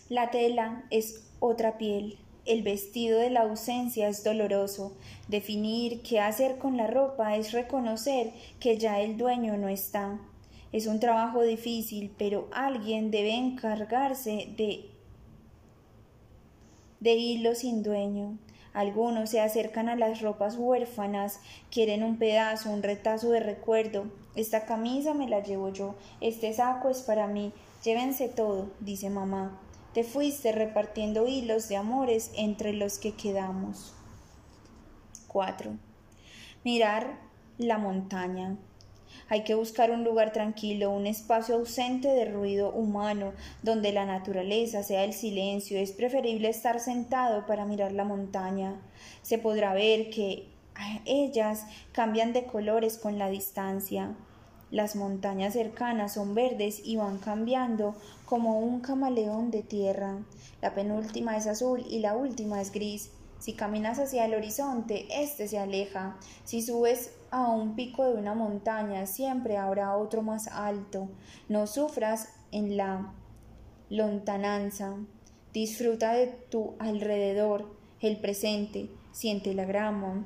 La 0.09 0.31
tela 0.31 0.83
es 0.89 1.23
otra 1.39 1.77
piel. 1.77 2.17
El 2.45 2.61
vestido 2.61 3.19
de 3.19 3.29
la 3.29 3.41
ausencia 3.41 4.09
es 4.09 4.23
doloroso. 4.23 4.93
Definir 5.27 6.01
qué 6.01 6.19
hacer 6.19 6.57
con 6.57 6.75
la 6.75 6.87
ropa 6.87 7.37
es 7.37 7.53
reconocer 7.53 8.33
que 8.59 8.77
ya 8.77 8.99
el 8.99 9.17
dueño 9.17 9.57
no 9.57 9.69
está. 9.69 10.19
Es 10.71 10.87
un 10.87 10.99
trabajo 10.99 11.41
difícil, 11.43 12.11
pero 12.17 12.49
alguien 12.51 13.11
debe 13.11 13.35
encargarse 13.35 14.47
de 14.57 14.93
de 17.03 17.15
hilo 17.15 17.53
sin 17.53 17.83
dueño. 17.83 18.37
Algunos 18.73 19.29
se 19.29 19.41
acercan 19.41 19.89
a 19.89 19.95
las 19.95 20.21
ropas 20.21 20.55
huérfanas, 20.57 21.41
quieren 21.69 22.01
un 22.01 22.17
pedazo, 22.17 22.71
un 22.71 22.81
retazo 22.81 23.29
de 23.29 23.41
recuerdo. 23.41 24.05
Esta 24.35 24.65
camisa 24.65 25.13
me 25.13 25.27
la 25.27 25.43
llevo 25.43 25.69
yo, 25.69 25.95
este 26.21 26.53
saco 26.53 26.89
es 26.89 27.01
para 27.01 27.27
mí. 27.27 27.51
Llévense 27.83 28.29
todo, 28.29 28.71
dice 28.79 29.09
mamá. 29.09 29.59
Te 29.93 30.03
fuiste 30.03 30.51
repartiendo 30.51 31.27
hilos 31.27 31.69
de 31.69 31.77
amores 31.77 32.31
entre 32.35 32.73
los 32.73 32.97
que 32.97 33.11
quedamos. 33.13 33.93
4. 35.27 35.77
Mirar 36.63 37.19
la 37.59 37.77
montaña. 37.77 38.57
Hay 39.29 39.43
que 39.43 39.53
buscar 39.53 39.91
un 39.91 40.03
lugar 40.03 40.33
tranquilo, 40.33 40.89
un 40.89 41.05
espacio 41.05 41.55
ausente 41.55 42.07
de 42.07 42.25
ruido 42.25 42.71
humano, 42.71 43.33
donde 43.61 43.91
la 43.91 44.05
naturaleza 44.05 44.81
sea 44.81 45.03
el 45.03 45.13
silencio. 45.13 45.77
Es 45.77 45.91
preferible 45.91 46.49
estar 46.49 46.79
sentado 46.79 47.45
para 47.45 47.65
mirar 47.65 47.91
la 47.91 48.03
montaña. 48.03 48.81
Se 49.21 49.37
podrá 49.37 49.75
ver 49.75 50.09
que 50.09 50.47
ellas 51.05 51.67
cambian 51.91 52.33
de 52.33 52.45
colores 52.45 52.97
con 52.97 53.19
la 53.19 53.29
distancia. 53.29 54.15
Las 54.73 54.95
montañas 54.95 55.53
cercanas 55.53 56.15
son 56.15 56.33
verdes 56.33 56.81
y 56.83 56.95
van 56.95 57.19
cambiando 57.19 57.93
como 58.25 58.57
un 58.57 58.79
camaleón 58.79 59.51
de 59.51 59.61
tierra. 59.61 60.17
La 60.63 60.73
penúltima 60.73 61.37
es 61.37 61.45
azul 61.45 61.85
y 61.87 61.99
la 61.99 62.15
última 62.15 62.59
es 62.59 62.71
gris. 62.71 63.11
Si 63.37 63.53
caminas 63.53 63.99
hacia 63.99 64.25
el 64.25 64.33
horizonte, 64.33 65.05
éste 65.21 65.47
se 65.47 65.59
aleja. 65.59 66.17
Si 66.43 66.63
subes 66.63 67.13
a 67.29 67.49
un 67.49 67.75
pico 67.75 68.03
de 68.03 68.15
una 68.15 68.33
montaña, 68.33 69.05
siempre 69.05 69.57
habrá 69.57 69.95
otro 69.95 70.23
más 70.23 70.47
alto. 70.47 71.07
No 71.49 71.67
sufras 71.67 72.29
en 72.51 72.75
la 72.75 73.13
lontananza. 73.91 74.95
Disfruta 75.53 76.13
de 76.13 76.25
tu 76.49 76.73
alrededor, 76.79 77.77
el 77.99 78.19
presente, 78.19 78.89
siente 79.11 79.53
la 79.53 79.65
grama. 79.65 80.25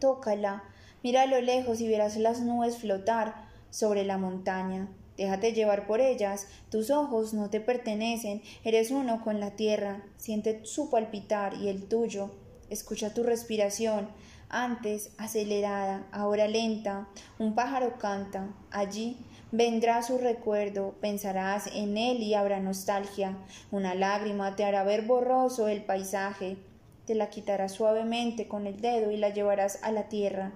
Tócala, 0.00 0.64
mira 1.02 1.22
a 1.22 1.26
lo 1.26 1.40
lejos 1.40 1.80
y 1.80 1.88
verás 1.88 2.16
las 2.16 2.40
nubes 2.40 2.78
flotar 2.78 3.48
sobre 3.70 4.04
la 4.04 4.18
montaña. 4.18 4.88
Déjate 5.16 5.52
llevar 5.52 5.86
por 5.86 6.00
ellas, 6.00 6.46
tus 6.70 6.90
ojos 6.90 7.34
no 7.34 7.50
te 7.50 7.60
pertenecen, 7.60 8.40
eres 8.62 8.92
uno 8.92 9.22
con 9.22 9.40
la 9.40 9.56
tierra, 9.56 10.04
siente 10.16 10.64
su 10.64 10.90
palpitar 10.90 11.54
y 11.54 11.68
el 11.68 11.88
tuyo, 11.88 12.30
escucha 12.70 13.12
tu 13.12 13.24
respiración, 13.24 14.08
antes 14.48 15.10
acelerada, 15.18 16.06
ahora 16.12 16.46
lenta, 16.46 17.08
un 17.38 17.54
pájaro 17.54 17.98
canta, 17.98 18.48
allí 18.70 19.18
vendrá 19.50 20.02
su 20.02 20.18
recuerdo, 20.18 20.94
pensarás 21.00 21.66
en 21.74 21.96
él 21.96 22.22
y 22.22 22.34
habrá 22.34 22.60
nostalgia, 22.60 23.36
una 23.70 23.94
lágrima 23.94 24.54
te 24.56 24.64
hará 24.64 24.84
ver 24.84 25.02
borroso 25.02 25.68
el 25.68 25.82
paisaje, 25.82 26.58
te 27.06 27.14
la 27.14 27.28
quitarás 27.28 27.72
suavemente 27.72 28.46
con 28.46 28.66
el 28.66 28.80
dedo 28.80 29.10
y 29.10 29.16
la 29.16 29.30
llevarás 29.30 29.82
a 29.82 29.90
la 29.90 30.04
tierra, 30.08 30.52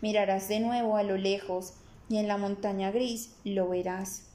mirarás 0.00 0.48
de 0.48 0.60
nuevo 0.60 0.96
a 0.96 1.02
lo 1.02 1.16
lejos, 1.16 1.74
y 2.08 2.18
en 2.18 2.28
la 2.28 2.36
montaña 2.36 2.90
gris 2.90 3.34
lo 3.44 3.68
verás, 3.68 4.26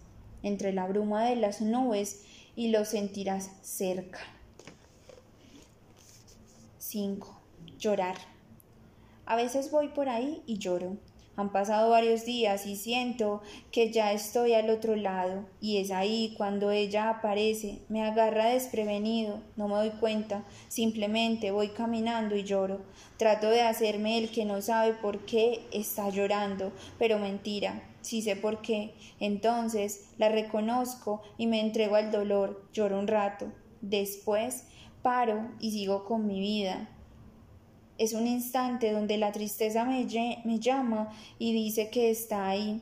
entre 0.43 0.73
la 0.73 0.87
bruma 0.87 1.25
de 1.25 1.35
las 1.35 1.61
nubes 1.61 2.23
y 2.55 2.69
lo 2.69 2.85
sentirás 2.85 3.51
cerca. 3.61 4.19
5. 6.79 7.39
Llorar. 7.77 8.15
A 9.25 9.35
veces 9.35 9.69
voy 9.69 9.89
por 9.89 10.09
ahí 10.09 10.41
y 10.47 10.57
lloro. 10.57 10.97
Han 11.39 11.53
pasado 11.53 11.91
varios 11.91 12.25
días 12.25 12.65
y 12.65 12.75
siento 12.75 13.41
que 13.71 13.93
ya 13.93 14.11
estoy 14.11 14.55
al 14.55 14.69
otro 14.69 14.97
lado, 14.97 15.45
y 15.61 15.77
es 15.77 15.89
ahí 15.89 16.33
cuando 16.35 16.69
ella 16.69 17.09
aparece, 17.09 17.79
me 17.87 18.03
agarra 18.03 18.49
desprevenido, 18.49 19.39
no 19.55 19.69
me 19.69 19.75
doy 19.75 19.91
cuenta, 19.91 20.43
simplemente 20.67 21.51
voy 21.51 21.69
caminando 21.69 22.35
y 22.35 22.43
lloro. 22.43 22.81
Trato 23.15 23.49
de 23.49 23.61
hacerme 23.61 24.17
el 24.17 24.31
que 24.31 24.43
no 24.43 24.61
sabe 24.61 24.91
por 24.95 25.19
qué 25.19 25.61
está 25.71 26.09
llorando, 26.09 26.73
pero 26.97 27.19
mentira, 27.19 27.83
sí 28.01 28.21
sé 28.21 28.35
por 28.35 28.61
qué. 28.61 28.93
Entonces 29.21 30.09
la 30.17 30.27
reconozco 30.27 31.21
y 31.37 31.47
me 31.47 31.61
entrego 31.61 31.95
al 31.95 32.11
dolor, 32.11 32.67
lloro 32.73 32.99
un 32.99 33.07
rato. 33.07 33.49
Después 33.79 34.65
paro 35.01 35.51
y 35.61 35.71
sigo 35.71 36.03
con 36.03 36.27
mi 36.27 36.41
vida. 36.41 36.89
Es 37.99 38.13
un 38.13 38.27
instante 38.27 38.93
donde 38.93 39.17
la 39.17 39.33
tristeza 39.33 39.83
me, 39.83 40.07
me 40.45 40.59
llama 40.59 41.13
y 41.37 41.51
dice 41.51 41.89
que 41.89 42.09
está 42.09 42.47
ahí, 42.47 42.81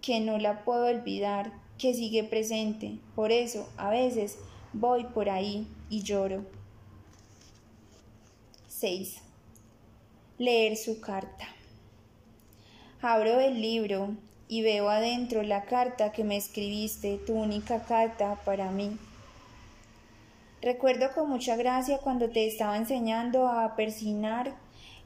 que 0.00 0.20
no 0.20 0.38
la 0.38 0.64
puedo 0.64 0.86
olvidar, 0.86 1.52
que 1.76 1.92
sigue 1.92 2.24
presente. 2.24 2.98
Por 3.14 3.30
eso, 3.30 3.68
a 3.76 3.90
veces, 3.90 4.38
voy 4.72 5.04
por 5.04 5.28
ahí 5.28 5.68
y 5.90 6.02
lloro. 6.02 6.46
6. 8.68 9.18
Leer 10.38 10.78
su 10.78 10.98
carta. 11.00 11.46
Abro 13.02 13.40
el 13.40 13.60
libro 13.60 14.16
y 14.48 14.62
veo 14.62 14.88
adentro 14.88 15.42
la 15.42 15.66
carta 15.66 16.10
que 16.10 16.24
me 16.24 16.38
escribiste, 16.38 17.18
tu 17.18 17.34
única 17.34 17.82
carta 17.82 18.40
para 18.46 18.70
mí. 18.70 18.96
Recuerdo 20.60 21.12
con 21.14 21.30
mucha 21.30 21.54
gracia 21.54 21.98
cuando 21.98 22.30
te 22.30 22.44
estaba 22.48 22.76
enseñando 22.76 23.46
a 23.46 23.76
persinar 23.76 24.56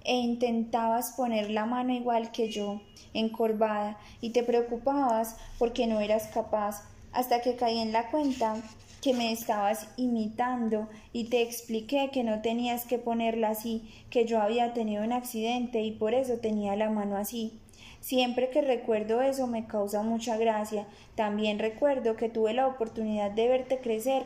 e 0.03 0.15
intentabas 0.15 1.13
poner 1.13 1.51
la 1.51 1.67
mano 1.67 1.93
igual 1.93 2.33
que 2.33 2.49
yo, 2.49 2.81
encorvada, 3.13 3.99
y 4.23 4.31
te 4.31 4.43
preocupabas 4.45 5.37
porque 5.59 5.87
no 5.87 6.01
eras 6.01 6.29
capaz, 6.29 6.83
hasta 7.13 7.43
que 7.43 7.57
caí 7.57 7.79
en 7.81 7.93
la 7.93 8.11
cuenta 8.11 8.57
que 9.03 9.13
me 9.13 9.31
estabas 9.31 9.89
imitando 9.99 10.89
y 11.13 11.25
te 11.25 11.43
expliqué 11.43 12.09
que 12.11 12.25
no 12.25 12.41
tenías 12.41 12.87
que 12.87 12.99
ponerla 12.99 13.51
así, 13.51 13.83
que 14.09 14.25
yo 14.25 14.41
había 14.41 14.73
tenido 14.73 15.05
un 15.05 15.13
accidente 15.13 15.83
y 15.83 15.91
por 15.91 16.15
eso 16.15 16.39
tenía 16.39 16.77
la 16.77 16.89
mano 16.89 17.17
así. 17.17 17.61
Siempre 18.01 18.49
que 18.49 18.63
recuerdo 18.63 19.21
eso 19.21 19.47
me 19.47 19.67
causa 19.67 20.03
mucha 20.03 20.37
gracia. 20.37 20.87
También 21.15 21.59
recuerdo 21.59 22.17
que 22.17 22.29
tuve 22.29 22.53
la 22.55 22.67
oportunidad 22.67 23.31
de 23.31 23.49
verte 23.49 23.79
crecer 23.79 24.25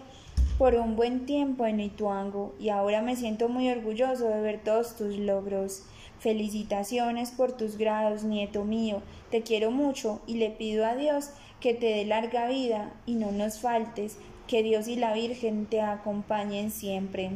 por 0.59 0.75
un 0.75 0.97
buen 0.97 1.27
tiempo 1.27 1.67
en 1.67 1.81
Ituango 1.81 2.55
y 2.59 2.71
ahora 2.71 3.03
me 3.03 3.17
siento 3.17 3.49
muy 3.49 3.69
orgulloso 3.69 4.29
de 4.29 4.41
ver 4.41 4.63
todos 4.63 4.97
tus 4.97 5.17
logros. 5.19 5.83
Felicitaciones 6.19 7.31
por 7.31 7.53
tus 7.53 7.77
grados, 7.77 8.25
nieto 8.25 8.65
mío. 8.65 9.03
Te 9.31 9.43
quiero 9.43 9.71
mucho 9.71 10.21
y 10.27 10.37
le 10.37 10.51
pido 10.51 10.87
a 10.87 10.97
Dios 10.97 11.31
que 11.61 11.75
te 11.75 11.87
dé 11.87 12.05
larga 12.07 12.49
vida 12.49 12.93
y 13.05 13.17
no 13.17 13.33
nos 13.33 13.61
faltes. 13.61 14.17
Que 14.49 14.63
Dios 14.63 14.89
y 14.89 14.97
la 14.97 15.13
Virgen 15.13 15.67
te 15.67 15.81
acompañen 15.81 16.71
siempre. 16.71 17.33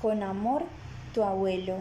Con 0.00 0.22
amor, 0.22 0.64
tu 1.12 1.24
abuelo. 1.24 1.76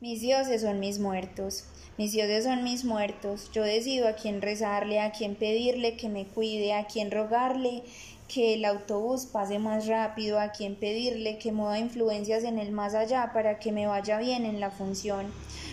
Mis 0.00 0.22
dioses 0.22 0.62
son 0.62 0.80
mis 0.80 0.98
muertos. 0.98 1.66
Mis 2.00 2.12
dioses 2.12 2.44
son 2.44 2.64
mis 2.64 2.86
muertos. 2.86 3.50
Yo 3.52 3.62
decido 3.62 4.08
a 4.08 4.14
quién 4.14 4.40
rezarle, 4.40 5.00
a 5.00 5.12
quién 5.12 5.34
pedirle 5.34 5.98
que 5.98 6.08
me 6.08 6.24
cuide, 6.24 6.72
a 6.72 6.86
quién 6.86 7.10
rogarle 7.10 7.82
que 8.26 8.54
el 8.54 8.64
autobús 8.64 9.26
pase 9.26 9.58
más 9.58 9.86
rápido, 9.86 10.40
a 10.40 10.50
quién 10.50 10.76
pedirle 10.76 11.36
que 11.36 11.52
mueva 11.52 11.78
influencias 11.78 12.44
en 12.44 12.58
el 12.58 12.72
más 12.72 12.94
allá 12.94 13.32
para 13.34 13.58
que 13.58 13.70
me 13.70 13.86
vaya 13.86 14.18
bien 14.18 14.46
en 14.46 14.60
la 14.60 14.70
función, 14.70 15.26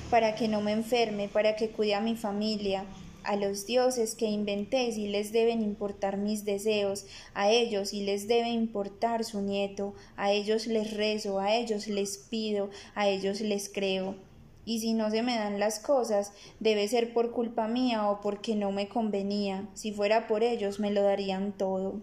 para 0.10 0.36
que 0.36 0.50
no 0.50 0.60
me 0.60 0.74
enferme, 0.74 1.30
para 1.30 1.56
que 1.56 1.70
cuide 1.70 1.96
a 1.96 2.02
mi 2.02 2.18
familia, 2.18 2.84
a 3.24 3.38
los 3.38 3.66
dioses 3.66 4.14
que 4.14 4.26
inventé 4.26 4.92
si 4.92 5.08
les 5.08 5.32
deben 5.32 5.62
importar 5.62 6.18
mis 6.18 6.44
deseos, 6.44 7.06
a 7.36 7.50
ellos 7.52 7.92
si 7.92 8.04
les 8.04 8.28
debe 8.28 8.50
importar 8.50 9.24
su 9.24 9.40
nieto, 9.40 9.94
a 10.18 10.34
ellos 10.34 10.68
les 10.68 10.92
rezo, 10.92 11.40
a 11.40 11.56
ellos 11.56 11.88
les 11.88 12.18
pido, 12.18 12.70
a 12.96 13.08
ellos 13.08 13.40
les 13.40 13.70
creo 13.70 14.27
y 14.68 14.80
si 14.80 14.92
no 14.92 15.10
se 15.10 15.24
me 15.24 15.38
dan 15.38 15.62
las 15.62 15.80
cosas, 15.80 16.34
debe 16.60 16.90
ser 16.90 17.14
por 17.14 17.32
culpa 17.32 17.70
mía 17.70 18.10
o 18.10 18.20
porque 18.20 18.54
no 18.54 18.74
me 18.74 18.90
convenía. 18.90 19.66
Si 19.74 19.94
fuera 19.94 20.28
por 20.28 20.44
ellos, 20.44 20.82
me 20.82 20.92
lo 20.92 21.04
darían 21.04 21.54
todo. 21.54 22.02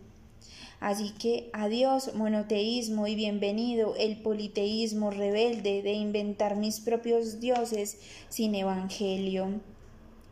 Así 0.81 1.11
que 1.11 1.51
adiós 1.53 2.15
monoteísmo 2.15 3.07
y 3.07 3.17
bienvenido 3.17 3.95
el 3.97 4.23
politeísmo 4.23 5.11
rebelde 5.11 5.83
de 5.83 5.93
inventar 5.93 6.57
mis 6.57 6.81
propios 6.81 7.39
dioses 7.39 7.99
sin 8.31 8.55
evangelio. 8.55 9.61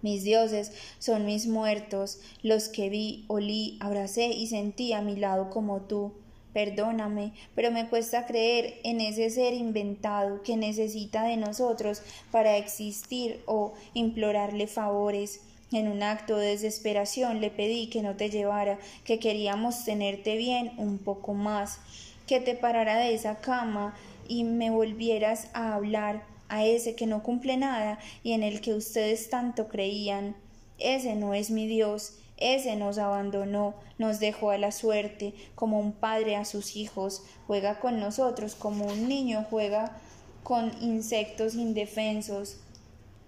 Mis 0.00 0.24
dioses 0.24 0.72
son 0.98 1.26
mis 1.26 1.46
muertos, 1.46 2.18
los 2.42 2.70
que 2.70 2.88
vi, 2.88 3.26
olí, 3.28 3.76
abracé 3.78 4.28
y 4.28 4.46
sentí 4.46 4.94
a 4.94 5.02
mi 5.02 5.16
lado 5.16 5.50
como 5.50 5.82
tú. 5.82 6.14
Perdóname, 6.52 7.32
pero 7.54 7.70
me 7.70 7.88
cuesta 7.88 8.26
creer 8.26 8.74
en 8.84 9.00
ese 9.00 9.30
ser 9.30 9.54
inventado 9.54 10.42
que 10.42 10.56
necesita 10.56 11.24
de 11.24 11.38
nosotros 11.38 12.02
para 12.30 12.58
existir 12.58 13.42
o 13.46 13.72
implorarle 13.94 14.66
favores. 14.66 15.40
En 15.72 15.88
un 15.88 16.02
acto 16.02 16.36
de 16.36 16.48
desesperación 16.48 17.40
le 17.40 17.50
pedí 17.50 17.88
que 17.88 18.02
no 18.02 18.16
te 18.16 18.28
llevara, 18.28 18.78
que 19.04 19.18
queríamos 19.18 19.86
tenerte 19.86 20.36
bien 20.36 20.72
un 20.76 20.98
poco 20.98 21.32
más, 21.32 21.80
que 22.26 22.40
te 22.40 22.54
parara 22.54 22.98
de 22.98 23.14
esa 23.14 23.40
cama 23.40 23.94
y 24.28 24.44
me 24.44 24.70
volvieras 24.70 25.48
a 25.54 25.74
hablar 25.74 26.24
a 26.50 26.66
ese 26.66 26.94
que 26.94 27.06
no 27.06 27.22
cumple 27.22 27.56
nada 27.56 27.98
y 28.22 28.32
en 28.32 28.42
el 28.42 28.60
que 28.60 28.74
ustedes 28.74 29.30
tanto 29.30 29.68
creían. 29.68 30.36
Ese 30.78 31.14
no 31.14 31.32
es 31.32 31.50
mi 31.50 31.66
Dios, 31.66 32.18
ese 32.42 32.76
nos 32.76 32.98
abandonó, 32.98 33.74
nos 33.98 34.20
dejó 34.20 34.50
a 34.50 34.58
la 34.58 34.72
suerte, 34.72 35.34
como 35.54 35.78
un 35.78 35.92
padre 35.92 36.36
a 36.36 36.44
sus 36.44 36.76
hijos, 36.76 37.22
juega 37.46 37.80
con 37.80 38.00
nosotros 38.00 38.54
como 38.54 38.86
un 38.86 39.08
niño 39.08 39.46
juega 39.48 39.96
con 40.42 40.72
insectos 40.80 41.54
indefensos, 41.54 42.58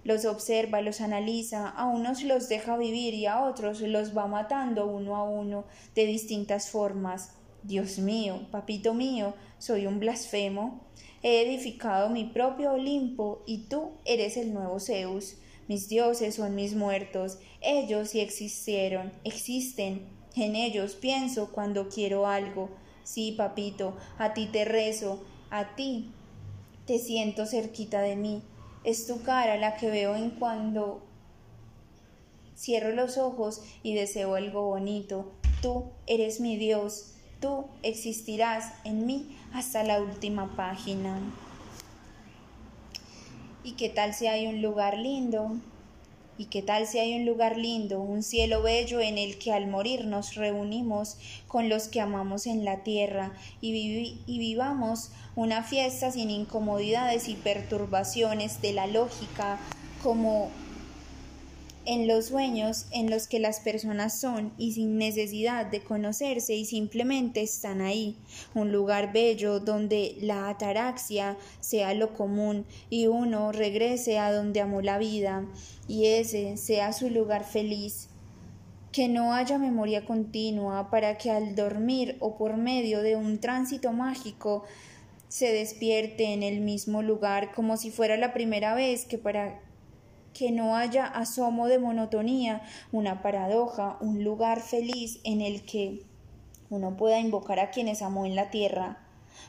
los 0.05 0.27
observa, 0.27 0.83
los 0.83 1.01
analiza, 1.01 1.69
a 1.69 1.87
unos 1.87 2.23
los 2.23 2.49
deja 2.49 2.77
vivir 2.77 3.15
y 3.15 3.27
a 3.27 3.43
otros 3.43 3.81
los 3.81 4.17
va 4.17 4.27
matando 4.27 4.87
uno 4.87 5.17
a 5.17 5.25
uno 5.25 5.65
de 5.95 6.05
distintas 6.05 6.71
formas. 6.71 7.33
Dios 7.63 7.99
mío, 7.99 8.47
papito 8.51 8.93
mío, 8.93 9.35
soy 9.59 9.87
un 9.87 9.99
blasfemo. 9.99 10.81
He 11.23 11.41
edificado 11.41 12.11
mi 12.11 12.25
propio 12.25 12.73
Olimpo 12.73 13.43
y 13.47 13.67
tú 13.69 13.93
eres 14.05 14.37
el 14.37 14.53
nuevo 14.53 14.79
Zeus. 14.79 15.37
Mis 15.69 15.89
dioses 15.89 16.35
son 16.35 16.55
mis 16.55 16.75
muertos, 16.75 17.39
ellos 17.65 18.11
sí 18.11 18.21
existieron, 18.21 19.13
existen. 19.25 20.07
En 20.37 20.55
ellos 20.57 20.95
pienso 20.95 21.51
cuando 21.51 21.89
quiero 21.89 22.27
algo. 22.27 22.69
Sí, 23.03 23.33
papito, 23.33 23.97
a 24.19 24.35
ti 24.35 24.47
te 24.47 24.65
rezo, 24.65 25.23
a 25.51 25.75
ti 25.75 26.11
te 26.87 26.99
siento 26.99 27.47
cerquita 27.47 28.01
de 28.01 28.17
mí. 28.17 28.43
Es 28.85 29.07
tu 29.07 29.23
cara 29.23 29.57
la 29.57 29.77
que 29.77 29.91
veo 29.91 30.15
en 30.15 30.31
cuando 30.31 31.03
cierro 32.57 32.93
los 32.93 33.19
ojos 33.19 33.63
y 33.83 33.95
deseo 33.95 34.35
algo 34.35 34.67
bonito. 34.67 35.33
Tú 35.63 35.87
eres 36.07 36.41
mi 36.41 36.57
Dios, 36.57 37.15
tú 37.41 37.67
existirás 37.83 38.73
en 38.85 39.07
mí 39.07 39.39
hasta 39.53 39.83
la 39.83 40.01
última 40.01 40.55
página. 40.57 41.19
¿Y 43.63 43.73
qué 43.73 43.89
tal 43.89 44.13
si 44.13 44.27
hay 44.27 44.47
un 44.47 44.61
lugar 44.61 44.99
lindo? 44.99 45.57
¿Y 46.37 46.47
qué 46.47 46.63
tal 46.63 46.89
si 46.89 46.99
hay 46.99 47.15
un 47.15 47.27
lugar 47.27 47.57
lindo, 47.57 48.01
un 48.01 48.25
cielo 48.25 48.61
bello 48.61 49.01
en 49.01 49.19
el 49.19 49.39
que 49.39 49.53
al 49.53 49.69
morir 49.69 50.05
nos 50.05 50.35
reunimos 50.35 51.17
con 51.47 51.69
los 51.69 51.87
que 51.87 52.01
amamos 52.01 52.47
en 52.47 52.65
la 52.65 52.83
tierra 52.83 53.33
y, 53.61 54.19
y, 54.27 54.39
vivamos 54.41 55.13
una 55.37 55.63
fiesta 55.63 56.11
sin 56.11 56.31
incomodidades 56.31 57.29
y 57.29 57.35
perturbaciones 57.35 58.61
de 58.61 58.73
la 58.73 58.89
lógica 58.89 59.61
como 60.03 60.51
en 61.87 62.07
los 62.07 62.27
sueños 62.27 62.87
en 62.91 63.11
los 63.11 63.27
que 63.27 63.39
las 63.39 63.61
personas 63.61 64.19
son 64.19 64.53
y 64.59 64.73
sin 64.73 64.99
necesidad 64.99 65.67
de 65.67 65.83
conocerse 65.83 66.55
y 66.55 66.65
simplemente 66.65 67.43
están 67.43 67.81
ahí, 67.81 68.17
un 68.55 68.73
lugar 68.73 69.13
bello 69.13 69.61
donde 69.61 70.17
la 70.21 70.49
ataraxia 70.49 71.37
sea 71.61 71.95
lo 71.95 72.15
común 72.15 72.65
y 72.91 73.07
uno 73.07 73.53
regrese 73.53 74.19
a 74.19 74.33
donde 74.33 74.61
amó 74.61 74.81
la 74.81 74.99
vida 74.99 75.47
y 75.89 76.07
ese 76.07 76.57
sea 76.57 76.93
su 76.93 77.11
lugar 77.11 77.45
feliz. 77.45 78.09
Que 78.93 79.09
no 79.09 79.35
haya 79.35 79.59
memoria 79.59 80.05
continua 80.05 80.89
para 80.89 81.19
que 81.19 81.31
al 81.31 81.57
dormir 81.57 82.17
o 82.21 82.39
por 82.39 82.57
medio 82.57 83.03
de 83.03 83.17
un 83.17 83.41
tránsito 83.41 83.93
mágico 83.93 84.63
se 85.27 85.53
despierte 85.53 86.33
en 86.33 86.45
el 86.45 86.61
mismo 86.61 87.03
lugar 87.03 87.53
como 87.53 87.77
si 87.77 87.91
fuera 87.91 88.17
la 88.17 88.33
primera 88.33 88.73
vez 88.77 89.05
que 89.05 89.19
para 89.19 89.64
que 90.35 90.51
no 90.51 90.77
haya 90.77 91.07
asomo 91.07 91.69
de 91.69 91.79
monotonía, 91.79 92.61
una 92.93 93.23
paradoja, 93.23 93.97
un 94.01 94.23
lugar 94.25 94.61
feliz 94.61 95.21
en 95.25 95.41
el 95.41 95.63
que 95.63 96.03
uno 96.69 96.97
pueda 96.97 97.21
invocar 97.21 97.61
a 97.61 97.71
quienes 97.71 98.03
amó 98.03 98.27
en 98.27 98.35
la 98.35 98.51
tierra, 98.51 98.99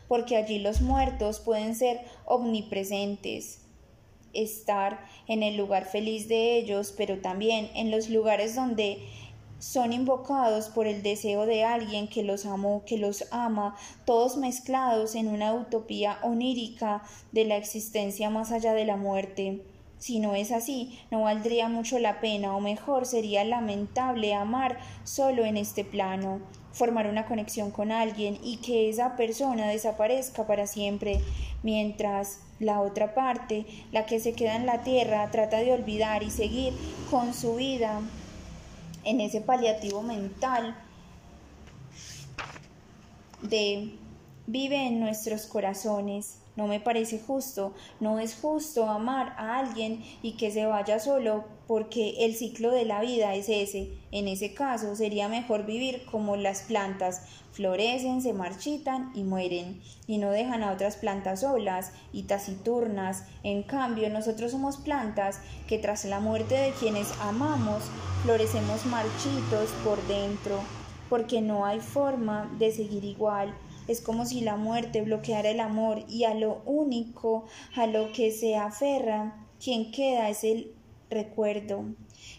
porque 0.07 0.37
allí 0.37 0.59
los 0.59 0.81
muertos 0.81 1.39
pueden 1.39 1.75
ser 1.75 2.01
omnipresentes, 2.25 3.61
estar 4.33 5.05
en 5.27 5.43
el 5.43 5.57
lugar 5.57 5.85
feliz 5.85 6.27
de 6.27 6.57
ellos, 6.57 6.93
pero 6.95 7.19
también 7.19 7.69
en 7.73 7.89
los 7.89 8.09
lugares 8.09 8.55
donde 8.55 8.99
son 9.57 9.93
invocados 9.93 10.69
por 10.69 10.85
el 10.85 11.01
deseo 11.01 11.45
de 11.45 11.63
alguien 11.63 12.07
que 12.07 12.23
los 12.23 12.45
amó, 12.45 12.83
que 12.85 12.97
los 12.97 13.25
ama, 13.31 13.75
todos 14.05 14.37
mezclados 14.37 15.15
en 15.15 15.27
una 15.27 15.53
utopía 15.53 16.19
onírica 16.21 17.01
de 17.31 17.45
la 17.45 17.57
existencia 17.57 18.29
más 18.29 18.51
allá 18.51 18.73
de 18.73 18.85
la 18.85 18.97
muerte. 18.97 19.63
Si 19.97 20.19
no 20.19 20.35
es 20.35 20.51
así, 20.51 20.99
no 21.09 21.21
valdría 21.21 21.69
mucho 21.69 21.97
la 21.99 22.19
pena 22.19 22.55
o 22.55 22.59
mejor 22.59 23.05
sería 23.05 23.43
lamentable 23.43 24.33
amar 24.33 24.77
solo 25.03 25.45
en 25.45 25.57
este 25.57 25.83
plano, 25.83 26.41
formar 26.73 27.07
una 27.07 27.25
conexión 27.25 27.71
con 27.71 27.91
alguien 27.91 28.37
y 28.43 28.57
que 28.57 28.89
esa 28.89 29.15
persona 29.15 29.67
desaparezca 29.67 30.45
para 30.45 30.67
siempre, 30.67 31.21
mientras 31.63 32.39
la 32.59 32.81
otra 32.81 33.13
parte, 33.13 33.65
la 33.91 34.05
que 34.05 34.19
se 34.19 34.33
queda 34.33 34.55
en 34.55 34.65
la 34.65 34.83
tierra, 34.83 35.31
trata 35.31 35.57
de 35.57 35.71
olvidar 35.71 36.23
y 36.23 36.29
seguir 36.29 36.73
con 37.09 37.33
su 37.33 37.55
vida 37.55 38.01
en 39.05 39.21
ese 39.21 39.41
paliativo 39.41 40.01
mental 40.01 40.75
de 43.41 43.95
vive 44.47 44.87
en 44.87 44.99
nuestros 44.99 45.45
corazones 45.45 46.39
no 46.55 46.67
me 46.67 46.79
parece 46.79 47.19
justo, 47.19 47.73
no 47.99 48.19
es 48.19 48.35
justo 48.35 48.89
amar 48.89 49.35
a 49.37 49.57
alguien 49.57 50.03
y 50.21 50.33
que 50.33 50.51
se 50.51 50.65
vaya 50.65 50.99
solo 50.99 51.43
porque 51.67 52.25
el 52.25 52.35
ciclo 52.35 52.71
de 52.71 52.85
la 52.85 53.01
vida 53.01 53.33
es 53.35 53.49
ese. 53.49 53.89
En 54.11 54.27
ese 54.27 54.53
caso 54.53 54.95
sería 54.95 55.27
mejor 55.27 55.65
vivir 55.65 56.05
como 56.05 56.35
las 56.37 56.61
plantas, 56.61 57.23
florecen, 57.51 58.21
se 58.21 58.33
marchitan 58.33 59.11
y 59.15 59.23
mueren, 59.23 59.81
y 60.07 60.17
no 60.17 60.29
dejan 60.29 60.63
a 60.63 60.71
otras 60.71 60.95
plantas 60.95 61.41
solas 61.41 61.91
y 62.13 62.23
taciturnas. 62.23 63.23
En 63.43 63.63
cambio, 63.63 64.09
nosotros 64.09 64.51
somos 64.51 64.77
plantas 64.77 65.39
que 65.67 65.79
tras 65.79 66.05
la 66.05 66.19
muerte 66.19 66.55
de 66.55 66.71
quienes 66.71 67.11
amamos, 67.19 67.83
florecemos 68.23 68.85
marchitos 68.85 69.69
por 69.83 70.01
dentro, 70.07 70.59
porque 71.09 71.41
no 71.41 71.65
hay 71.65 71.79
forma 71.79 72.49
de 72.59 72.71
seguir 72.71 73.03
igual 73.03 73.53
es 73.87 74.01
como 74.01 74.25
si 74.25 74.41
la 74.41 74.55
muerte 74.55 75.01
bloqueara 75.01 75.49
el 75.49 75.59
amor 75.59 76.03
y 76.07 76.23
a 76.23 76.33
lo 76.33 76.61
único 76.65 77.45
a 77.75 77.87
lo 77.87 78.11
que 78.11 78.31
se 78.31 78.55
aferra, 78.55 79.45
quien 79.63 79.91
queda 79.91 80.29
es 80.29 80.43
el 80.43 80.71
recuerdo. 81.09 81.85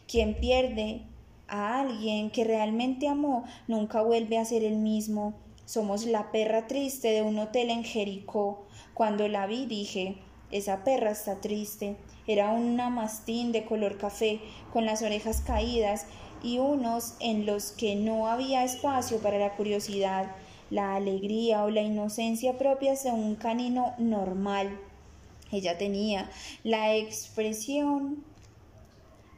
Quien 0.09 0.39
pierde 0.39 1.03
a 1.49 1.81
alguien 1.81 2.31
que 2.31 2.45
realmente 2.45 3.09
amó 3.09 3.45
nunca 3.69 4.03
vuelve 4.03 4.39
a 4.39 4.45
ser 4.45 4.65
el 4.65 4.77
mismo. 4.77 5.35
Somos 5.65 6.07
la 6.07 6.31
perra 6.31 6.67
triste 6.67 7.09
de 7.09 7.23
un 7.23 7.39
hotel 7.39 7.71
en 7.71 7.85
Jericó. 7.85 8.67
Cuando 8.95 9.29
la 9.29 9.47
vi 9.47 9.67
dije, 9.67 10.17
esa 10.51 10.85
perra 10.85 11.11
está 11.11 11.41
triste. 11.41 11.97
Era 12.27 12.51
una 12.51 12.91
mastín 12.91 13.53
de 13.53 13.65
color 13.65 13.99
café, 13.99 14.41
con 14.73 14.85
las 14.85 15.03
orejas 15.03 15.41
caídas 15.41 16.07
y 16.43 16.59
unos 16.59 17.15
en 17.21 17.47
los 17.47 17.73
que 17.73 17.97
no 17.97 18.29
había 18.29 18.65
espacio 18.65 19.19
para 19.19 19.39
la 19.39 19.57
curiosidad 19.57 20.27
la 20.71 20.95
alegría 20.95 21.65
o 21.65 21.71
la 21.71 21.83
inocencia 21.83 22.59
propias 22.59 23.05
de 23.05 23.13
un 23.13 23.37
canino 23.37 23.95
normal. 23.99 24.79
Ella 25.53 25.79
tenía 25.79 26.29
la 26.65 26.95
expresión 26.97 28.25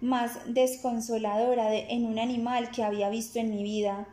más 0.00 0.38
desconsoladora 0.46 1.68
de, 1.70 1.86
en 1.90 2.06
un 2.06 2.18
animal 2.18 2.70
que 2.70 2.82
había 2.82 3.10
visto 3.10 3.38
en 3.38 3.50
mi 3.50 3.62
vida. 3.62 4.06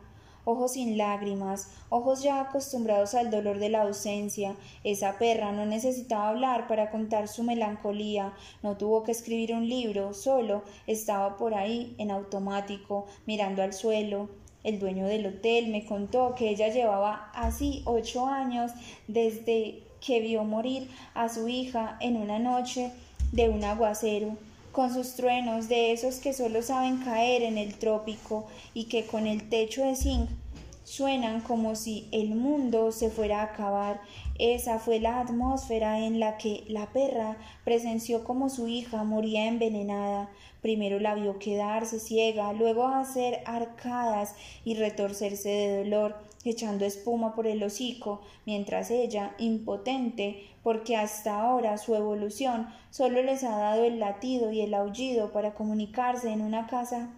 Ojos 0.44 0.74
sin 0.74 0.96
lágrimas, 0.96 1.72
ojos 1.88 2.22
ya 2.22 2.40
acostumbrados 2.40 3.14
al 3.14 3.32
dolor 3.32 3.58
de 3.58 3.68
la 3.68 3.82
ausencia. 3.82 4.54
Esa 4.84 5.18
perra 5.18 5.50
no 5.50 5.66
necesitaba 5.66 6.28
hablar 6.28 6.68
para 6.68 6.90
contar 6.90 7.26
su 7.26 7.42
melancolía, 7.42 8.32
no 8.62 8.76
tuvo 8.76 9.02
que 9.02 9.10
escribir 9.10 9.52
un 9.54 9.68
libro, 9.68 10.14
solo 10.14 10.62
estaba 10.86 11.36
por 11.36 11.54
ahí 11.54 11.96
en 11.98 12.12
automático, 12.12 13.06
mirando 13.26 13.60
al 13.62 13.72
suelo, 13.72 14.28
el 14.66 14.78
dueño 14.80 15.06
del 15.06 15.26
hotel 15.26 15.68
me 15.68 15.86
contó 15.86 16.34
que 16.34 16.50
ella 16.50 16.68
llevaba 16.68 17.30
así 17.34 17.82
ocho 17.86 18.26
años 18.26 18.72
desde 19.06 19.82
que 20.04 20.20
vio 20.20 20.44
morir 20.44 20.90
a 21.14 21.28
su 21.28 21.48
hija 21.48 21.96
en 22.00 22.16
una 22.16 22.38
noche 22.38 22.90
de 23.32 23.48
un 23.48 23.64
aguacero, 23.64 24.36
con 24.72 24.92
sus 24.92 25.14
truenos 25.14 25.68
de 25.68 25.92
esos 25.92 26.16
que 26.16 26.32
solo 26.32 26.62
saben 26.62 26.98
caer 26.98 27.42
en 27.42 27.58
el 27.58 27.74
trópico 27.76 28.46
y 28.74 28.84
que 28.84 29.06
con 29.06 29.26
el 29.26 29.48
techo 29.48 29.84
de 29.84 29.96
zinc 29.96 30.28
suenan 30.86 31.40
como 31.40 31.74
si 31.74 32.08
el 32.12 32.34
mundo 32.34 32.92
se 32.92 33.10
fuera 33.10 33.40
a 33.40 33.44
acabar. 33.44 34.00
Esa 34.38 34.78
fue 34.78 35.00
la 35.00 35.20
atmósfera 35.20 36.00
en 36.00 36.20
la 36.20 36.38
que 36.38 36.64
la 36.68 36.92
perra 36.92 37.36
presenció 37.64 38.22
como 38.22 38.48
su 38.48 38.68
hija 38.68 39.02
moría 39.02 39.46
envenenada. 39.46 40.28
Primero 40.66 40.98
la 40.98 41.14
vio 41.14 41.38
quedarse 41.38 42.00
ciega, 42.00 42.52
luego 42.52 42.88
hacer 42.88 43.38
arcadas 43.44 44.34
y 44.64 44.74
retorcerse 44.74 45.48
de 45.48 45.84
dolor. 45.84 46.16
echando 46.44 46.84
espuma 46.84 47.36
por 47.36 47.46
el 47.46 47.62
hocico, 47.62 48.20
mientras 48.46 48.90
ella, 48.90 49.36
impotente, 49.38 50.42
porque 50.64 50.96
hasta 50.96 51.40
ahora 51.40 51.78
su 51.78 51.94
evolución 51.94 52.66
solo 52.90 53.22
les 53.22 53.44
ha 53.44 53.56
dado 53.56 53.84
el 53.84 54.00
latido 54.00 54.50
y 54.50 54.60
el 54.60 54.74
aullido 54.74 55.30
para 55.30 55.54
comunicarse 55.54 56.32
en 56.32 56.40
una 56.40 56.66
casa 56.66 57.10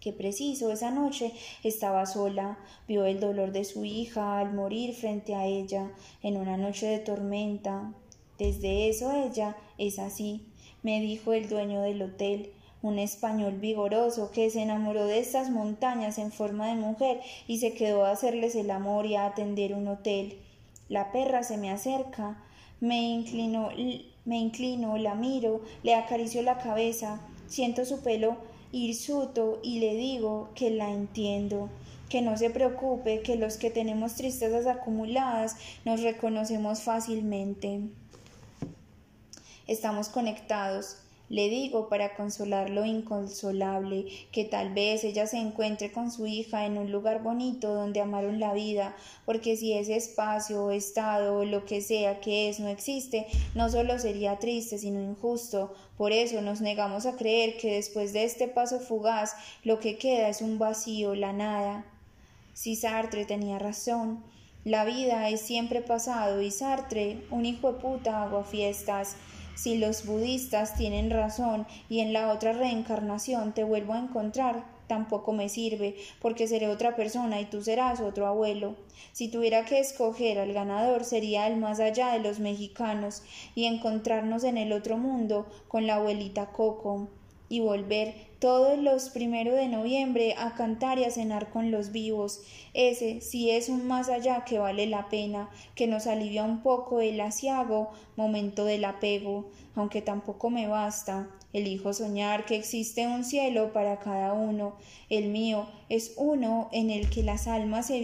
que 0.00 0.12
preciso 0.12 0.72
esa 0.72 0.90
noche 0.90 1.30
estaba 1.62 2.06
sola, 2.06 2.58
vio 2.88 3.04
el 3.04 3.20
dolor 3.20 3.52
de 3.52 3.62
su 3.62 3.84
hija 3.84 4.40
al 4.40 4.52
morir 4.52 4.94
frente 4.94 5.36
a 5.36 5.46
ella 5.46 5.92
en 6.24 6.36
una 6.36 6.56
noche 6.56 6.86
de 6.86 6.98
tormenta. 6.98 7.92
Desde 8.36 8.88
eso 8.88 9.12
ella 9.12 9.56
es 9.78 10.00
así, 10.00 10.44
me 10.82 11.00
dijo 11.00 11.32
el 11.32 11.48
dueño 11.48 11.80
del 11.80 12.02
hotel, 12.02 12.50
un 12.84 12.98
español 12.98 13.54
vigoroso 13.54 14.30
que 14.30 14.50
se 14.50 14.60
enamoró 14.60 15.06
de 15.06 15.18
estas 15.18 15.48
montañas 15.48 16.18
en 16.18 16.30
forma 16.30 16.68
de 16.68 16.74
mujer 16.74 17.18
y 17.48 17.58
se 17.58 17.72
quedó 17.72 18.04
a 18.04 18.10
hacerles 18.10 18.54
el 18.56 18.70
amor 18.70 19.06
y 19.06 19.16
a 19.16 19.24
atender 19.24 19.72
un 19.72 19.88
hotel. 19.88 20.36
La 20.90 21.10
perra 21.10 21.42
se 21.44 21.56
me 21.56 21.70
acerca, 21.70 22.36
me 22.80 23.00
inclino, 23.00 23.70
me 24.26 24.36
inclino, 24.36 24.98
la 24.98 25.14
miro, 25.14 25.62
le 25.82 25.94
acaricio 25.94 26.42
la 26.42 26.58
cabeza, 26.58 27.22
siento 27.46 27.86
su 27.86 28.02
pelo 28.02 28.36
hirsuto 28.70 29.60
y 29.62 29.80
le 29.80 29.94
digo 29.94 30.50
que 30.54 30.68
la 30.68 30.90
entiendo 30.90 31.70
que 32.10 32.20
no 32.20 32.36
se 32.36 32.50
preocupe, 32.50 33.22
que 33.22 33.36
los 33.36 33.56
que 33.56 33.70
tenemos 33.70 34.14
tristezas 34.14 34.66
acumuladas 34.66 35.56
nos 35.86 36.02
reconocemos 36.02 36.82
fácilmente. 36.82 37.80
Estamos 39.66 40.10
conectados, 40.10 40.98
le 41.30 41.48
digo 41.48 41.88
para 41.88 42.14
consolar 42.14 42.70
lo 42.70 42.84
inconsolable, 42.84 44.06
que 44.30 44.44
tal 44.44 44.74
vez 44.74 45.04
ella 45.04 45.26
se 45.26 45.38
encuentre 45.38 45.90
con 45.90 46.10
su 46.10 46.26
hija 46.26 46.66
en 46.66 46.76
un 46.76 46.92
lugar 46.92 47.22
bonito 47.22 47.74
donde 47.74 48.00
amaron 48.00 48.40
la 48.40 48.52
vida, 48.52 48.94
porque 49.24 49.56
si 49.56 49.72
ese 49.72 49.96
espacio 49.96 50.64
o 50.64 50.70
estado 50.70 51.38
o 51.38 51.44
lo 51.44 51.64
que 51.64 51.80
sea 51.80 52.20
que 52.20 52.48
es 52.48 52.60
no 52.60 52.68
existe, 52.68 53.26
no 53.54 53.70
solo 53.70 53.98
sería 53.98 54.38
triste, 54.38 54.78
sino 54.78 55.00
injusto. 55.00 55.74
Por 55.96 56.12
eso 56.12 56.42
nos 56.42 56.60
negamos 56.60 57.06
a 57.06 57.16
creer 57.16 57.56
que 57.56 57.74
después 57.74 58.12
de 58.12 58.24
este 58.24 58.48
paso 58.48 58.80
fugaz 58.80 59.34
lo 59.62 59.80
que 59.80 59.96
queda 59.96 60.28
es 60.28 60.42
un 60.42 60.58
vacío, 60.58 61.14
la 61.14 61.32
nada. 61.32 61.86
Si 62.52 62.76
Sartre 62.76 63.24
tenía 63.24 63.58
razón, 63.58 64.22
la 64.64 64.84
vida 64.84 65.28
es 65.28 65.40
siempre 65.40 65.82
pasado 65.82 66.40
y 66.40 66.50
Sartre, 66.50 67.22
un 67.30 67.44
hijo 67.44 67.72
de 67.72 67.80
puta, 67.80 68.30
fiestas. 68.50 69.16
Si 69.54 69.78
los 69.78 70.04
budistas 70.04 70.74
tienen 70.74 71.10
razón 71.10 71.66
y 71.88 72.00
en 72.00 72.12
la 72.12 72.32
otra 72.32 72.52
reencarnación 72.52 73.52
te 73.52 73.64
vuelvo 73.64 73.94
a 73.94 74.00
encontrar, 74.00 74.64
tampoco 74.86 75.32
me 75.32 75.48
sirve, 75.48 75.96
porque 76.20 76.46
seré 76.46 76.68
otra 76.68 76.96
persona 76.96 77.40
y 77.40 77.46
tú 77.46 77.62
serás 77.62 78.00
otro 78.00 78.26
abuelo. 78.26 78.74
Si 79.12 79.28
tuviera 79.28 79.64
que 79.64 79.78
escoger 79.78 80.38
al 80.38 80.52
ganador 80.52 81.04
sería 81.04 81.46
el 81.46 81.56
más 81.56 81.80
allá 81.80 82.12
de 82.12 82.20
los 82.20 82.40
mexicanos 82.40 83.22
y 83.54 83.66
encontrarnos 83.66 84.44
en 84.44 84.58
el 84.58 84.72
otro 84.72 84.96
mundo 84.96 85.46
con 85.68 85.86
la 85.86 85.96
abuelita 85.96 86.50
Coco 86.50 87.08
y 87.54 87.60
volver 87.60 88.14
todos 88.40 88.76
los 88.76 89.10
primeros 89.10 89.54
de 89.54 89.68
noviembre 89.68 90.34
a 90.36 90.56
cantar 90.56 90.98
y 90.98 91.04
a 91.04 91.10
cenar 91.12 91.50
con 91.50 91.70
los 91.70 91.92
vivos. 91.92 92.40
Ese 92.72 93.20
sí 93.20 93.48
es 93.48 93.68
un 93.68 93.86
más 93.86 94.08
allá 94.08 94.44
que 94.44 94.58
vale 94.58 94.88
la 94.88 95.08
pena, 95.08 95.48
que 95.76 95.86
nos 95.86 96.08
alivia 96.08 96.42
un 96.42 96.64
poco 96.64 97.00
el 97.00 97.20
asiago 97.20 97.92
momento 98.16 98.64
del 98.64 98.84
apego, 98.84 99.50
aunque 99.76 100.02
tampoco 100.02 100.50
me 100.50 100.66
basta. 100.66 101.30
Elijo 101.52 101.92
soñar 101.92 102.44
que 102.44 102.56
existe 102.56 103.06
un 103.06 103.22
cielo 103.22 103.72
para 103.72 104.00
cada 104.00 104.32
uno. 104.32 104.74
El 105.10 105.28
mío 105.28 105.68
es 105.88 106.14
uno 106.16 106.70
en 106.72 106.90
el 106.90 107.10
que 107.10 107.22
las 107.22 107.46
almas 107.46 107.86
se 107.86 108.00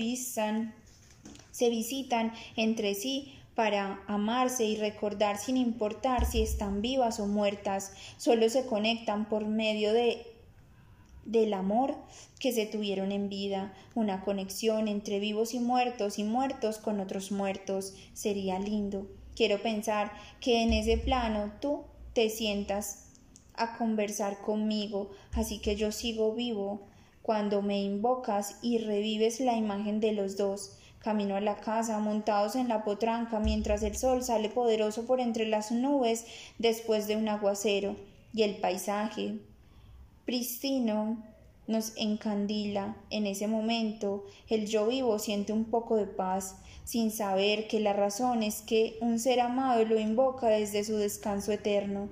se 1.50 1.70
visitan 1.70 2.32
entre 2.54 2.94
sí 2.94 3.34
para 3.54 4.02
amarse 4.06 4.64
y 4.64 4.76
recordar 4.76 5.38
sin 5.38 5.56
importar 5.56 6.24
si 6.24 6.42
están 6.42 6.82
vivas 6.82 7.20
o 7.20 7.26
muertas, 7.26 7.92
solo 8.16 8.48
se 8.48 8.66
conectan 8.66 9.28
por 9.28 9.46
medio 9.46 9.92
de 9.92 10.26
del 11.24 11.54
amor 11.54 11.94
que 12.40 12.52
se 12.52 12.66
tuvieron 12.66 13.12
en 13.12 13.28
vida, 13.28 13.72
una 13.94 14.24
conexión 14.24 14.88
entre 14.88 15.20
vivos 15.20 15.54
y 15.54 15.60
muertos 15.60 16.18
y 16.18 16.24
muertos 16.24 16.78
con 16.78 16.98
otros 16.98 17.30
muertos. 17.30 17.94
Sería 18.14 18.58
lindo. 18.58 19.06
Quiero 19.36 19.62
pensar 19.62 20.12
que 20.40 20.62
en 20.62 20.72
ese 20.72 20.98
plano 20.98 21.52
tú 21.60 21.84
te 22.14 22.30
sientas 22.30 23.06
a 23.54 23.76
conversar 23.76 24.40
conmigo, 24.40 25.10
así 25.32 25.60
que 25.60 25.76
yo 25.76 25.92
sigo 25.92 26.34
vivo 26.34 26.88
cuando 27.22 27.62
me 27.62 27.80
invocas 27.82 28.58
y 28.62 28.78
revives 28.78 29.38
la 29.40 29.56
imagen 29.56 30.00
de 30.00 30.12
los 30.12 30.36
dos. 30.36 30.78
Camino 31.00 31.36
a 31.36 31.40
la 31.40 31.56
casa, 31.56 31.98
montados 31.98 32.56
en 32.56 32.68
la 32.68 32.84
potranca, 32.84 33.40
mientras 33.40 33.82
el 33.82 33.96
sol 33.96 34.22
sale 34.22 34.50
poderoso 34.50 35.06
por 35.06 35.18
entre 35.20 35.46
las 35.46 35.72
nubes 35.72 36.26
después 36.58 37.06
de 37.06 37.16
un 37.16 37.28
aguacero, 37.28 37.96
y 38.34 38.42
el 38.42 38.56
paisaje 38.56 39.38
pristino 40.26 41.22
nos 41.66 41.92
encandila. 41.96 42.96
En 43.10 43.26
ese 43.26 43.46
momento, 43.46 44.26
el 44.48 44.66
yo 44.66 44.86
vivo 44.88 45.18
siente 45.18 45.52
un 45.52 45.64
poco 45.64 45.96
de 45.96 46.06
paz, 46.06 46.56
sin 46.84 47.10
saber 47.10 47.68
que 47.68 47.80
la 47.80 47.92
razón 47.92 48.42
es 48.42 48.62
que 48.62 48.98
un 49.00 49.18
ser 49.18 49.40
amado 49.40 49.84
lo 49.84 49.98
invoca 49.98 50.48
desde 50.48 50.84
su 50.84 50.96
descanso 50.96 51.52
eterno. 51.52 52.08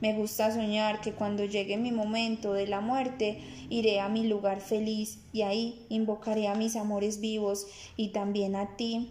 Me 0.00 0.14
gusta 0.14 0.52
soñar 0.52 1.00
que 1.00 1.12
cuando 1.12 1.44
llegue 1.44 1.76
mi 1.76 1.92
momento 1.92 2.54
de 2.54 2.66
la 2.66 2.80
muerte 2.80 3.38
iré 3.70 4.00
a 4.00 4.08
mi 4.08 4.26
lugar 4.26 4.60
feliz 4.60 5.20
y 5.32 5.42
ahí 5.42 5.86
invocaré 5.88 6.48
a 6.48 6.54
mis 6.54 6.74
amores 6.76 7.20
vivos 7.20 7.66
y 7.96 8.08
también 8.08 8.56
a 8.56 8.76
ti, 8.76 9.10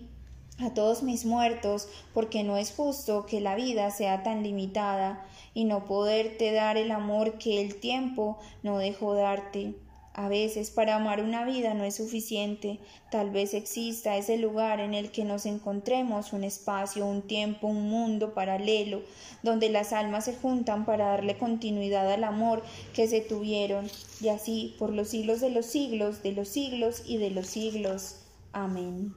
a 0.60 0.74
todos 0.74 1.01
mis 1.01 1.26
muertos, 1.26 1.88
porque 2.13 2.44
no 2.44 2.58
es 2.58 2.72
justo 2.72 3.26
que 3.26 3.42
la 3.42 3.56
vida 3.56 3.90
sea 3.92 4.24
tan 4.24 4.44
limitada 4.44 5.26
y 5.53 5.63
no 5.63 5.85
poderte 5.85 6.51
dar 6.51 6.77
el 6.77 6.92
amor 6.92 7.38
que 7.38 7.61
el 7.61 7.76
tiempo 7.76 8.38
no 8.63 8.77
dejó 8.77 9.13
darte. 9.13 9.76
A 10.13 10.27
veces 10.27 10.72
para 10.72 10.95
amar 10.95 11.24
una 11.24 11.45
vida 11.45 11.74
no 11.74 11.85
es 11.85 11.95
suficiente, 11.95 12.79
tal 13.11 13.31
vez 13.31 13.53
exista 13.53 14.17
ese 14.17 14.38
lugar 14.38 14.81
en 14.81 14.94
el 14.94 15.10
que 15.10 15.24
nos 15.24 15.45
encontremos 15.45 16.33
un 16.33 16.44
espacio, 16.44 17.06
un 17.06 17.22
tiempo, 17.22 17.67
un 17.67 17.90
mundo 17.90 18.33
paralelo, 18.33 19.03
donde 19.42 19.69
las 19.69 19.94
almas 19.94 20.26
se 20.26 20.35
juntan 20.35 20.85
para 20.85 21.08
darle 21.08 21.38
continuidad 21.38 22.11
al 22.11 22.26
amor 22.26 22.61
que 22.94 23.08
se 23.08 23.22
tuvieron, 23.22 23.90
y 24.19 24.27
así 24.27 24.76
por 24.77 24.92
los 24.92 25.08
siglos 25.08 25.40
de 25.40 25.49
los 25.49 25.65
siglos, 25.65 26.22
de 26.24 26.33
los 26.33 26.49
siglos 26.49 27.03
y 27.06 27.15
de 27.15 27.29
los 27.29 27.47
siglos. 27.47 28.17
Amén. 28.51 29.13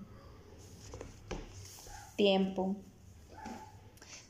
Tiempo. 2.14 2.76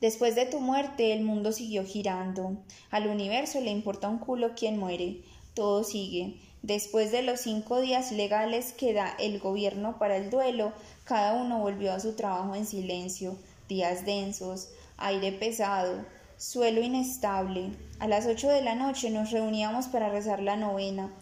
Después 0.00 0.34
de 0.34 0.46
tu 0.46 0.60
muerte 0.60 1.12
el 1.12 1.22
mundo 1.22 1.52
siguió 1.52 1.84
girando. 1.84 2.56
Al 2.90 3.06
universo 3.06 3.60
le 3.60 3.70
importa 3.70 4.08
un 4.08 4.18
culo 4.18 4.54
quien 4.54 4.78
muere. 4.78 5.22
Todo 5.54 5.84
sigue. 5.84 6.40
Después 6.64 7.12
de 7.12 7.20
los 7.20 7.40
cinco 7.40 7.78
días 7.82 8.10
legales 8.10 8.72
que 8.72 8.94
da 8.94 9.14
el 9.18 9.38
gobierno 9.38 9.98
para 9.98 10.16
el 10.16 10.30
duelo, 10.30 10.72
cada 11.04 11.34
uno 11.34 11.58
volvió 11.58 11.92
a 11.92 12.00
su 12.00 12.14
trabajo 12.14 12.54
en 12.54 12.64
silencio, 12.64 13.36
días 13.68 14.06
densos, 14.06 14.70
aire 14.96 15.30
pesado, 15.32 16.06
suelo 16.38 16.80
inestable. 16.80 17.72
A 17.98 18.08
las 18.08 18.24
ocho 18.24 18.48
de 18.48 18.62
la 18.62 18.74
noche 18.76 19.10
nos 19.10 19.30
reuníamos 19.30 19.88
para 19.88 20.08
rezar 20.08 20.40
la 20.40 20.56
novena. 20.56 21.12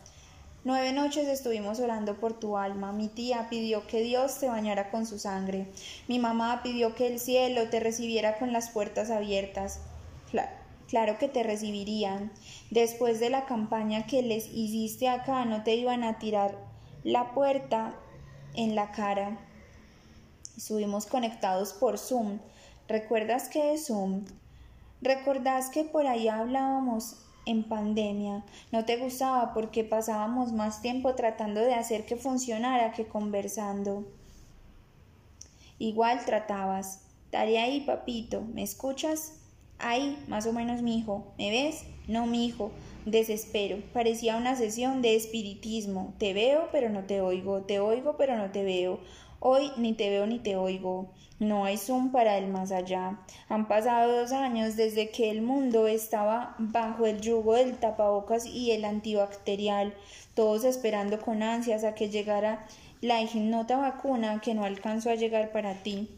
Nueve 0.63 0.93
noches 0.93 1.27
estuvimos 1.27 1.81
orando 1.81 2.21
por 2.21 2.39
tu 2.39 2.57
alma. 2.57 2.93
Mi 2.93 3.09
tía 3.09 3.49
pidió 3.51 3.85
que 3.89 4.01
Dios 4.01 4.39
te 4.39 4.47
bañara 4.47 4.93
con 4.93 5.07
su 5.07 5.19
sangre. 5.19 5.67
Mi 6.07 6.21
mamá 6.21 6.63
pidió 6.63 6.95
que 6.95 7.09
el 7.09 7.19
cielo 7.19 7.69
te 7.69 7.81
recibiera 7.81 8.39
con 8.39 8.53
las 8.53 8.71
puertas 8.71 9.11
abiertas. 9.11 9.81
Que 11.19 11.29
te 11.29 11.43
recibirían. 11.43 12.31
Después 12.71 13.19
de 13.19 13.31
la 13.31 13.47
campaña 13.47 14.07
que 14.07 14.23
les 14.23 14.47
hiciste 14.53 15.09
acá, 15.09 15.47
no 15.47 15.63
te 15.63 15.75
iban 15.75 16.05
a 16.05 16.19
tirar 16.19 16.55
la 17.03 17.33
puerta 17.33 17.95
en 18.55 18.75
la 18.75 18.93
cara. 18.93 19.39
Estuvimos 20.55 21.07
conectados 21.07 21.73
por 21.73 21.99
Zoom. 21.99 22.41
¿Recuerdas 22.89 23.49
qué 23.49 23.73
es 23.73 23.87
Zoom? 23.87 24.27
¿Recordás 25.01 25.71
que 25.71 25.85
por 25.85 26.07
ahí 26.07 26.29
hablábamos 26.29 27.17
en 27.47 27.65
pandemia? 27.65 28.45
No 28.71 28.85
te 28.85 28.99
gustaba 28.99 29.55
porque 29.55 29.85
pasábamos 29.85 30.53
más 30.53 30.83
tiempo 30.83 31.15
tratando 31.15 31.63
de 31.63 31.75
hacer 31.75 32.05
que 32.05 32.17
funcionara 32.17 32.93
que 32.93 33.07
conversando. 33.07 34.05
Igual 35.79 36.23
tratabas. 36.27 37.01
Dale 37.31 37.59
ahí, 37.59 37.81
papito, 37.81 38.43
¿me 38.43 38.63
escuchas? 38.63 39.42
Ay, 39.85 40.17
más 40.29 40.47
o 40.47 40.53
menos 40.53 40.81
mi 40.81 40.97
hijo. 40.97 41.25
¿Me 41.39 41.51
ves? 41.51 41.85
No, 42.07 42.27
mi 42.27 42.47
hijo. 42.47 42.71
Desespero. 43.05 43.79
Parecía 43.93 44.37
una 44.37 44.55
sesión 44.55 45.03
de 45.03 45.17
espiritismo. 45.17 46.15
Te 46.19 46.33
veo, 46.33 46.69
pero 46.71 46.89
no 46.89 47.03
te 47.03 47.21
oigo. 47.21 47.63
Te 47.63 47.81
oigo, 47.81 48.17
pero 48.17 48.37
no 48.37 48.53
te 48.53 48.63
veo. 48.63 49.01
Hoy 49.41 49.73
ni 49.77 49.93
te 49.95 50.09
veo 50.09 50.25
ni 50.25 50.39
te 50.39 50.55
oigo. 50.55 51.11
No 51.41 51.65
hay 51.65 51.77
Zoom 51.77 52.13
para 52.13 52.39
el 52.39 52.47
más 52.47 52.71
allá. 52.71 53.19
Han 53.49 53.67
pasado 53.67 54.21
dos 54.21 54.31
años 54.31 54.77
desde 54.77 55.11
que 55.11 55.31
el 55.31 55.43
mundo 55.43 55.89
estaba 55.89 56.55
bajo 56.59 57.05
el 57.05 57.21
yugo 57.21 57.55
del 57.55 57.77
tapabocas 57.79 58.47
y 58.47 58.71
el 58.71 58.85
antibacterial, 58.85 59.95
todos 60.35 60.63
esperando 60.63 61.21
con 61.21 61.43
ansias 61.43 61.83
a 61.83 61.97
que 61.97 62.09
llegara 62.09 62.65
la 63.01 63.21
ignota 63.21 63.79
vacuna 63.79 64.41
que 64.41 64.55
no 64.55 64.63
alcanzó 64.63 65.11
a 65.11 65.17
llegar 65.17 65.51
para 65.51 65.83
ti. 65.83 66.09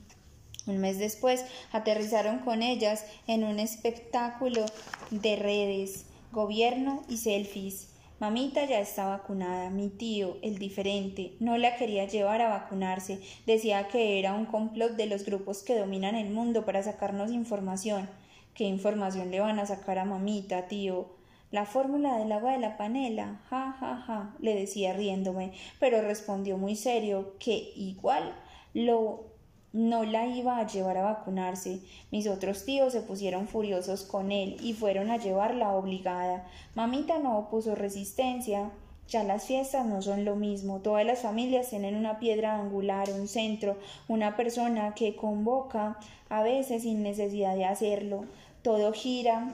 Un 0.67 0.79
mes 0.79 0.99
después 0.99 1.45
aterrizaron 1.73 2.39
con 2.39 2.63
ellas 2.63 3.05
en 3.27 3.45
un 3.45 3.59
espectáculo 3.59 4.65
de 5.11 5.37
redes, 5.37 6.07
gobierno 6.33 7.03
y 7.09 7.19
selfies. 7.19 7.91
Mamita 8.21 8.65
ya 8.65 8.81
está 8.81 9.07
vacunada, 9.07 9.71
mi 9.71 9.89
tío, 9.89 10.39
el 10.41 10.59
diferente, 10.59 11.33
no 11.41 11.59
la 11.59 11.77
quería 11.77 12.07
llevar 12.07 12.41
a 12.41 12.49
vacunarse, 12.49 13.21
decía 13.45 13.89
que 13.89 14.19
era 14.19 14.33
un 14.33 14.47
complot 14.47 14.93
de 14.93 15.07
los 15.07 15.25
grupos 15.27 15.63
que 15.63 15.77
dominan 15.77 16.15
el 16.15 16.31
mundo 16.31 16.65
para 16.65 16.83
sacarnos 16.83 17.33
información. 17.33 18.09
¿Qué 18.55 18.65
información 18.65 19.33
le 19.33 19.41
van 19.41 19.59
a 19.59 19.67
sacar 19.67 19.99
a 19.99 20.05
mamita, 20.05 20.69
tío? 20.69 21.11
La 21.51 21.67
fórmula 21.67 22.17
del 22.17 22.33
agua 22.33 22.53
de 22.53 22.61
la 22.61 22.77
panela, 22.77 23.41
ja, 23.51 23.77
ja, 23.79 23.97
ja, 24.07 24.35
le 24.39 24.55
decía 24.55 24.93
riéndome, 24.93 25.53
pero 25.79 26.01
respondió 26.01 26.57
muy 26.57 26.77
serio 26.77 27.35
que 27.39 27.73
igual 27.77 28.35
lo 28.75 29.34
no 29.75 30.05
la 30.05 30.27
iba 30.29 30.59
a 30.59 30.67
llevar 30.69 30.97
a 30.97 31.03
vacunarse. 31.03 31.81
Mis 32.13 32.29
otros 32.29 32.65
tíos 32.65 32.93
se 32.93 33.01
pusieron 33.01 33.49
furiosos 33.49 34.05
con 34.05 34.31
él 34.31 34.57
y 34.61 34.73
fueron 34.73 35.11
a 35.11 35.17
llevarla 35.17 35.73
obligada. 35.73 36.47
Mamita 36.77 37.19
no 37.19 37.37
opuso 37.37 37.75
resistencia. 37.75 38.71
Ya 39.09 39.25
las 39.25 39.47
fiestas 39.47 39.85
no 39.85 40.01
son 40.01 40.25
lo 40.25 40.37
mismo. 40.37 40.79
Todas 40.79 41.05
las 41.05 41.23
familias 41.23 41.71
tienen 41.71 41.97
una 41.97 42.21
piedra 42.21 42.59
angular, 42.59 43.11
un 43.11 43.27
centro, 43.27 43.77
una 44.07 44.37
persona 44.37 44.95
que 44.95 45.17
convoca, 45.17 45.99
a 46.29 46.43
veces 46.45 46.85
sin 46.85 47.03
necesidad 47.03 47.57
de 47.57 47.65
hacerlo. 47.65 48.27
Todo 48.63 48.93
gira 48.93 49.53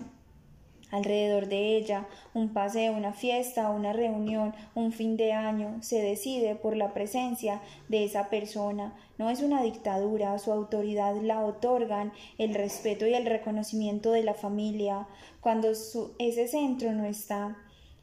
alrededor 0.90 1.48
de 1.48 1.76
ella, 1.76 2.06
un 2.34 2.52
paseo, 2.52 2.92
una 2.92 3.12
fiesta, 3.12 3.70
una 3.70 3.92
reunión, 3.92 4.54
un 4.74 4.92
fin 4.92 5.16
de 5.16 5.32
año, 5.32 5.78
se 5.82 6.00
decide 6.00 6.54
por 6.54 6.76
la 6.76 6.92
presencia 6.92 7.60
de 7.88 8.04
esa 8.04 8.28
persona. 8.30 8.94
No 9.18 9.30
es 9.30 9.40
una 9.42 9.62
dictadura, 9.62 10.38
su 10.38 10.52
autoridad 10.52 11.16
la 11.22 11.44
otorgan 11.44 12.12
el 12.38 12.54
respeto 12.54 13.06
y 13.06 13.14
el 13.14 13.26
reconocimiento 13.26 14.12
de 14.12 14.22
la 14.22 14.34
familia 14.34 15.06
cuando 15.40 15.70
ese 15.70 16.48
centro 16.48 16.92
no 16.92 17.04
está. 17.04 17.56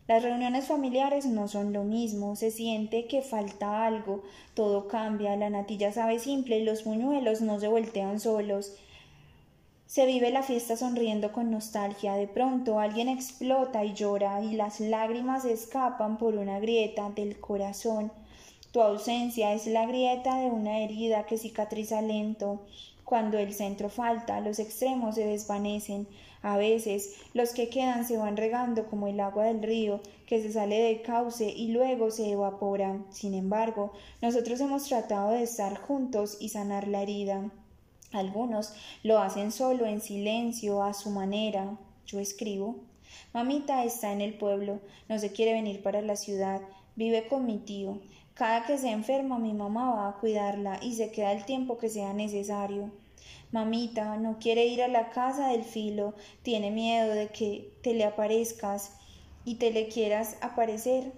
Las 0.07 0.23
reuniones 0.23 0.65
familiares 0.67 1.25
no 1.25 1.49
son 1.49 1.73
lo 1.73 1.83
mismo, 1.83 2.37
se 2.37 2.49
siente 2.49 3.07
que 3.07 3.21
falta 3.21 3.85
algo, 3.85 4.23
todo 4.53 4.87
cambia, 4.87 5.35
la 5.35 5.49
natilla 5.49 5.91
sabe 5.91 6.19
simple 6.19 6.59
y 6.59 6.63
los 6.63 6.85
muñuelos 6.85 7.41
no 7.41 7.59
se 7.59 7.67
voltean 7.67 8.21
solos. 8.21 8.77
Se 9.87 10.05
vive 10.05 10.31
la 10.31 10.43
fiesta 10.43 10.75
sonriendo 10.75 11.31
con 11.31 11.49
nostalgia. 11.49 12.15
De 12.15 12.27
pronto 12.27 12.81
alguien 12.81 13.07
explota 13.07 13.85
y 13.85 13.93
llora 13.93 14.43
y 14.43 14.51
las 14.57 14.81
lágrimas 14.81 15.45
escapan 15.45 16.17
por 16.17 16.35
una 16.35 16.59
grieta 16.59 17.09
del 17.11 17.39
corazón. 17.39 18.11
Tu 18.73 18.81
ausencia 18.81 19.53
es 19.53 19.65
la 19.65 19.85
grieta 19.85 20.41
de 20.41 20.47
una 20.47 20.79
herida 20.79 21.25
que 21.25 21.37
cicatriza 21.37 22.01
lento. 22.01 22.65
Cuando 23.05 23.37
el 23.37 23.53
centro 23.53 23.87
falta, 23.87 24.41
los 24.41 24.59
extremos 24.59 25.15
se 25.15 25.25
desvanecen. 25.25 26.05
A 26.41 26.57
veces 26.57 27.15
los 27.33 27.51
que 27.51 27.69
quedan 27.69 28.05
se 28.05 28.17
van 28.17 28.35
regando 28.35 28.87
como 28.87 29.07
el 29.07 29.21
agua 29.21 29.45
del 29.45 29.63
río 29.63 30.01
que 30.25 30.41
se 30.41 30.51
sale 30.51 30.81
del 30.81 31.01
cauce 31.01 31.49
y 31.49 31.69
luego 31.69 32.11
se 32.11 32.29
evapora. 32.29 32.99
Sin 33.09 33.33
embargo, 33.33 33.93
nosotros 34.21 34.59
hemos 34.59 34.83
tratado 34.83 35.31
de 35.31 35.43
estar 35.43 35.77
juntos 35.77 36.35
y 36.41 36.49
sanar 36.49 36.89
la 36.89 37.03
herida. 37.03 37.49
Algunos 38.17 38.73
lo 39.03 39.19
hacen 39.19 39.51
solo, 39.51 39.85
en 39.85 40.01
silencio, 40.01 40.83
a 40.83 40.93
su 40.93 41.09
manera. 41.09 41.77
Yo 42.05 42.19
escribo. 42.19 42.75
Mamita 43.33 43.83
está 43.83 44.11
en 44.11 44.21
el 44.21 44.33
pueblo, 44.33 44.79
no 45.09 45.19
se 45.19 45.31
quiere 45.31 45.53
venir 45.53 45.81
para 45.81 46.01
la 46.01 46.15
ciudad, 46.15 46.61
vive 46.95 47.27
con 47.27 47.45
mi 47.45 47.57
tío. 47.57 47.99
Cada 48.33 48.65
que 48.65 48.77
se 48.77 48.91
enferma 48.91 49.39
mi 49.39 49.53
mamá 49.53 49.95
va 49.95 50.09
a 50.09 50.19
cuidarla 50.19 50.79
y 50.81 50.93
se 50.93 51.11
queda 51.11 51.31
el 51.31 51.45
tiempo 51.45 51.77
que 51.77 51.89
sea 51.89 52.13
necesario. 52.13 52.91
Mamita 53.51 54.17
no 54.17 54.39
quiere 54.39 54.65
ir 54.65 54.83
a 54.83 54.87
la 54.87 55.09
casa 55.09 55.49
del 55.49 55.63
filo, 55.63 56.13
tiene 56.43 56.69
miedo 56.69 57.13
de 57.13 57.29
que 57.29 57.71
te 57.81 57.93
le 57.93 58.03
aparezcas 58.03 58.91
y 59.45 59.55
te 59.55 59.71
le 59.71 59.87
quieras 59.87 60.37
aparecer. 60.41 61.13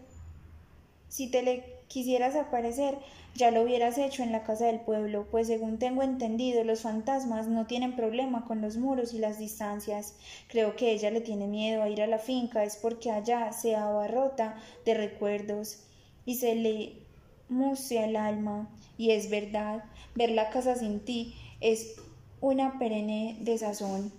Si 1.08 1.32
te 1.32 1.42
le 1.42 1.80
quisieras 1.88 2.36
aparecer, 2.36 2.98
ya 3.40 3.52
lo 3.52 3.62
hubieras 3.62 3.98
hecho 3.98 4.22
en 4.22 4.34
la 4.34 4.44
casa 4.44 4.66
del 4.66 4.82
pueblo, 4.82 5.26
pues 5.32 5.48
según 5.48 5.80
tengo 5.80 6.04
entendido, 6.04 6.66
los 6.66 6.82
fantasmas 6.82 7.48
no 7.48 7.68
tienen 7.68 7.96
problema 7.96 8.44
con 8.44 8.60
los 8.60 8.76
muros 8.76 9.14
y 9.14 9.18
las 9.18 9.40
distancias. 9.40 10.16
Creo 10.50 10.76
que 10.76 10.92
ella 10.92 11.10
le 11.10 11.22
tiene 11.22 11.48
miedo 11.48 11.82
a 11.82 11.88
ir 11.88 12.02
a 12.02 12.08
la 12.08 12.20
finca, 12.20 12.66
es 12.66 12.76
porque 12.76 13.12
allá 13.12 13.54
se 13.54 13.78
abarrota 13.78 14.58
de 14.86 14.94
recuerdos 14.94 15.86
y 16.26 16.36
se 16.36 16.54
le 16.54 16.98
musea 17.48 18.08
el 18.08 18.18
alma. 18.18 18.70
Y 18.98 19.12
es 19.12 19.30
verdad, 19.30 19.86
ver 20.16 20.32
la 20.32 20.50
casa 20.50 20.76
sin 20.76 21.00
ti 21.00 21.34
es 21.62 21.96
una 22.42 22.78
perenne 22.78 23.38
desazón. 23.40 24.12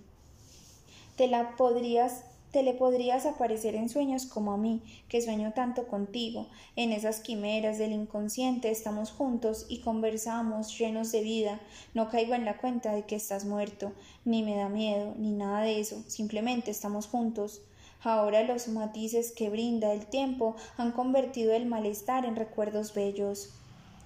Te 1.17 1.27
la 1.27 1.57
podrías 1.57 2.25
te 2.53 2.63
le 2.63 2.75
podrías 2.75 3.27
aparecer 3.27 3.75
en 3.75 3.89
sueños 3.89 4.27
como 4.27 4.53
a 4.53 4.57
mí, 4.57 4.83
que 5.09 5.23
sueño 5.23 5.53
tanto 5.53 5.87
contigo. 5.87 6.49
En 6.77 6.93
esas 6.93 7.21
quimeras 7.21 7.79
del 7.79 7.93
inconsciente 7.93 8.71
estamos 8.71 9.13
juntos 9.13 9.67
y 9.69 9.81
conversamos 9.81 10.77
llenos 10.77 11.13
de 11.13 11.23
vida. 11.23 11.61
No 11.95 12.11
caigo 12.11 12.35
en 12.35 12.45
la 12.45 12.57
cuenta 12.57 12.93
de 12.93 13.05
que 13.05 13.17
estás 13.17 13.45
muerto, 13.45 13.93
ni 14.25 14.43
me 14.43 14.57
da 14.57 14.69
miedo, 14.69 15.15
ni 15.17 15.31
nada 15.31 15.63
de 15.63 15.81
eso. 15.81 16.03
Simplemente 16.09 16.71
estamos 16.71 17.07
juntos. 17.07 17.63
Ahora 18.03 18.43
los 18.43 18.69
matices 18.69 19.33
que 19.33 19.51
brinda 19.51 19.93
el 19.93 20.07
tiempo 20.07 20.57
han 20.77 20.93
convertido 20.93 21.53
el 21.53 21.67
malestar 21.67 22.25
en 22.25 22.35
recuerdos 22.35 22.95
bellos. 22.95 23.51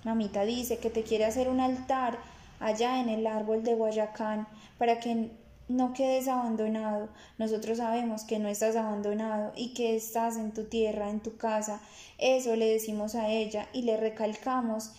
Mamita 0.05 0.45
dice 0.45 0.79
que 0.79 0.91
te 0.91 1.03
quiere 1.03 1.25
hacer 1.25 1.49
un 1.49 1.61
altar 1.61 2.19
allá 2.61 3.01
en 3.01 3.09
el 3.09 3.27
árbol 3.27 3.63
de 3.63 3.75
Guayacán 3.75 4.49
para 4.79 5.01
que 5.01 5.31
no 5.69 5.93
quedes 5.93 6.29
abandonado. 6.29 7.09
Nosotros 7.39 7.79
sabemos 7.79 8.25
que 8.25 8.39
no 8.39 8.49
estás 8.49 8.77
abandonado 8.77 9.53
y 9.57 9.75
que 9.75 9.97
estás 9.97 10.37
en 10.37 10.53
tu 10.53 10.65
tierra, 10.65 11.11
en 11.11 11.21
tu 11.21 11.37
casa. 11.37 11.81
Eso 12.19 12.57
le 12.57 12.67
decimos 12.67 13.15
a 13.15 13.31
ella 13.31 13.69
y 13.73 13.83
le 13.83 13.97
recalcamos 13.97 14.93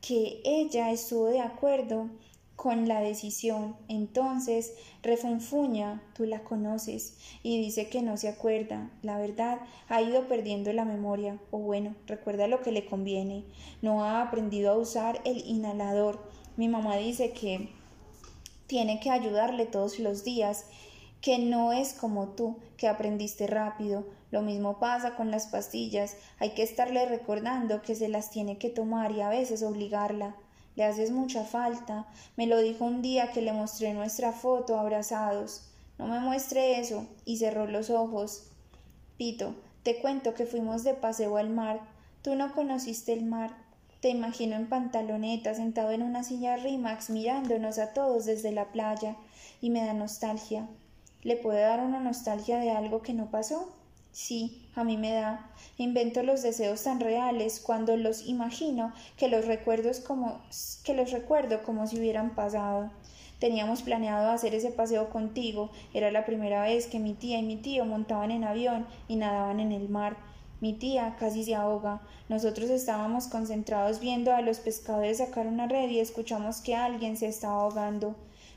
que 0.00 0.40
ella 0.44 0.90
estuvo 0.90 1.26
de 1.26 1.40
acuerdo 1.40 2.08
con 2.56 2.88
la 2.88 3.00
decisión. 3.00 3.76
Entonces 3.86 4.74
refunfuña, 5.02 6.02
tú 6.14 6.24
la 6.24 6.42
conoces, 6.42 7.16
y 7.44 7.62
dice 7.62 7.88
que 7.88 8.02
no 8.02 8.16
se 8.16 8.28
acuerda. 8.28 8.90
La 9.02 9.16
verdad, 9.16 9.60
ha 9.88 10.02
ido 10.02 10.26
perdiendo 10.26 10.72
la 10.72 10.84
memoria, 10.84 11.38
o 11.52 11.58
bueno, 11.58 11.94
recuerda 12.06 12.48
lo 12.48 12.60
que 12.62 12.72
le 12.72 12.84
conviene. 12.84 13.44
No 13.80 14.04
ha 14.04 14.22
aprendido 14.22 14.72
a 14.72 14.76
usar 14.76 15.20
el 15.24 15.38
inhalador. 15.46 16.20
Mi 16.56 16.66
mamá 16.68 16.96
dice 16.96 17.32
que 17.32 17.77
tiene 18.68 19.00
que 19.00 19.10
ayudarle 19.10 19.66
todos 19.66 19.98
los 19.98 20.22
días, 20.22 20.66
que 21.20 21.38
no 21.38 21.72
es 21.72 21.94
como 21.94 22.28
tú, 22.28 22.58
que 22.76 22.86
aprendiste 22.86 23.48
rápido. 23.48 24.06
Lo 24.30 24.42
mismo 24.42 24.78
pasa 24.78 25.16
con 25.16 25.32
las 25.32 25.48
pastillas, 25.48 26.16
hay 26.38 26.50
que 26.50 26.62
estarle 26.62 27.06
recordando 27.06 27.82
que 27.82 27.96
se 27.96 28.08
las 28.08 28.30
tiene 28.30 28.58
que 28.58 28.68
tomar 28.68 29.10
y 29.10 29.22
a 29.22 29.30
veces 29.30 29.62
obligarla. 29.64 30.36
Le 30.76 30.84
haces 30.84 31.10
mucha 31.10 31.42
falta. 31.42 32.06
Me 32.36 32.46
lo 32.46 32.58
dijo 32.58 32.84
un 32.84 33.02
día 33.02 33.32
que 33.32 33.42
le 33.42 33.52
mostré 33.52 33.94
nuestra 33.94 34.32
foto 34.32 34.78
abrazados. 34.78 35.62
No 35.98 36.06
me 36.06 36.20
muestre 36.20 36.78
eso. 36.78 37.04
y 37.24 37.38
cerró 37.38 37.66
los 37.66 37.90
ojos. 37.90 38.44
Pito, 39.16 39.56
te 39.82 40.00
cuento 40.00 40.34
que 40.34 40.46
fuimos 40.46 40.84
de 40.84 40.94
paseo 40.94 41.36
al 41.36 41.50
mar. 41.50 41.80
Tú 42.22 42.36
no 42.36 42.52
conociste 42.52 43.12
el 43.12 43.24
mar. 43.24 43.56
Te 44.00 44.10
imagino 44.10 44.54
en 44.54 44.68
pantaloneta, 44.68 45.54
sentado 45.54 45.90
en 45.90 46.02
una 46.02 46.22
silla 46.22 46.56
Rimax, 46.56 47.10
mirándonos 47.10 47.78
a 47.78 47.92
todos 47.92 48.26
desde 48.26 48.52
la 48.52 48.66
playa, 48.66 49.16
y 49.60 49.70
me 49.70 49.84
da 49.84 49.92
nostalgia. 49.92 50.68
¿Le 51.22 51.36
puede 51.36 51.62
dar 51.62 51.80
una 51.80 51.98
nostalgia 51.98 52.58
de 52.58 52.70
algo 52.70 53.02
que 53.02 53.12
no 53.12 53.30
pasó? 53.32 53.72
Sí, 54.12 54.68
a 54.76 54.84
mí 54.84 54.96
me 54.96 55.12
da. 55.12 55.50
Invento 55.78 56.22
los 56.22 56.42
deseos 56.42 56.84
tan 56.84 57.00
reales 57.00 57.58
cuando 57.58 57.96
los 57.96 58.26
imagino 58.26 58.92
que 59.16 59.28
los 59.28 59.46
recuerdos 59.46 59.98
como 59.98 60.42
que 60.84 60.94
los 60.94 61.10
recuerdo 61.10 61.64
como 61.64 61.88
si 61.88 61.98
hubieran 61.98 62.36
pasado. 62.36 62.92
Teníamos 63.40 63.82
planeado 63.82 64.30
hacer 64.30 64.54
ese 64.54 64.70
paseo 64.70 65.10
contigo. 65.10 65.70
Era 65.92 66.12
la 66.12 66.24
primera 66.24 66.62
vez 66.62 66.86
que 66.86 67.00
mi 67.00 67.14
tía 67.14 67.38
y 67.38 67.42
mi 67.42 67.56
tío 67.56 67.84
montaban 67.84 68.30
en 68.30 68.44
avión 68.44 68.86
y 69.08 69.16
nadaban 69.16 69.58
en 69.58 69.72
el 69.72 69.88
mar. 69.88 70.16
Mi 70.60 70.72
tía 70.72 71.16
casi 71.18 71.44
se 71.44 71.54
ahoga. 71.54 72.00
Nosotros 72.28 72.68
estábamos 72.70 73.28
concentrados 73.28 74.00
viendo 74.00 74.34
a 74.34 74.42
los 74.42 74.58
pescadores 74.58 75.18
sacar 75.18 75.46
una 75.46 75.68
red 75.68 75.88
y 75.88 76.00
escuchamos 76.00 76.60
que 76.60 76.74
alguien 76.74 77.16
se 77.16 77.28
estaba 77.28 77.62
ahogando. 77.62 78.16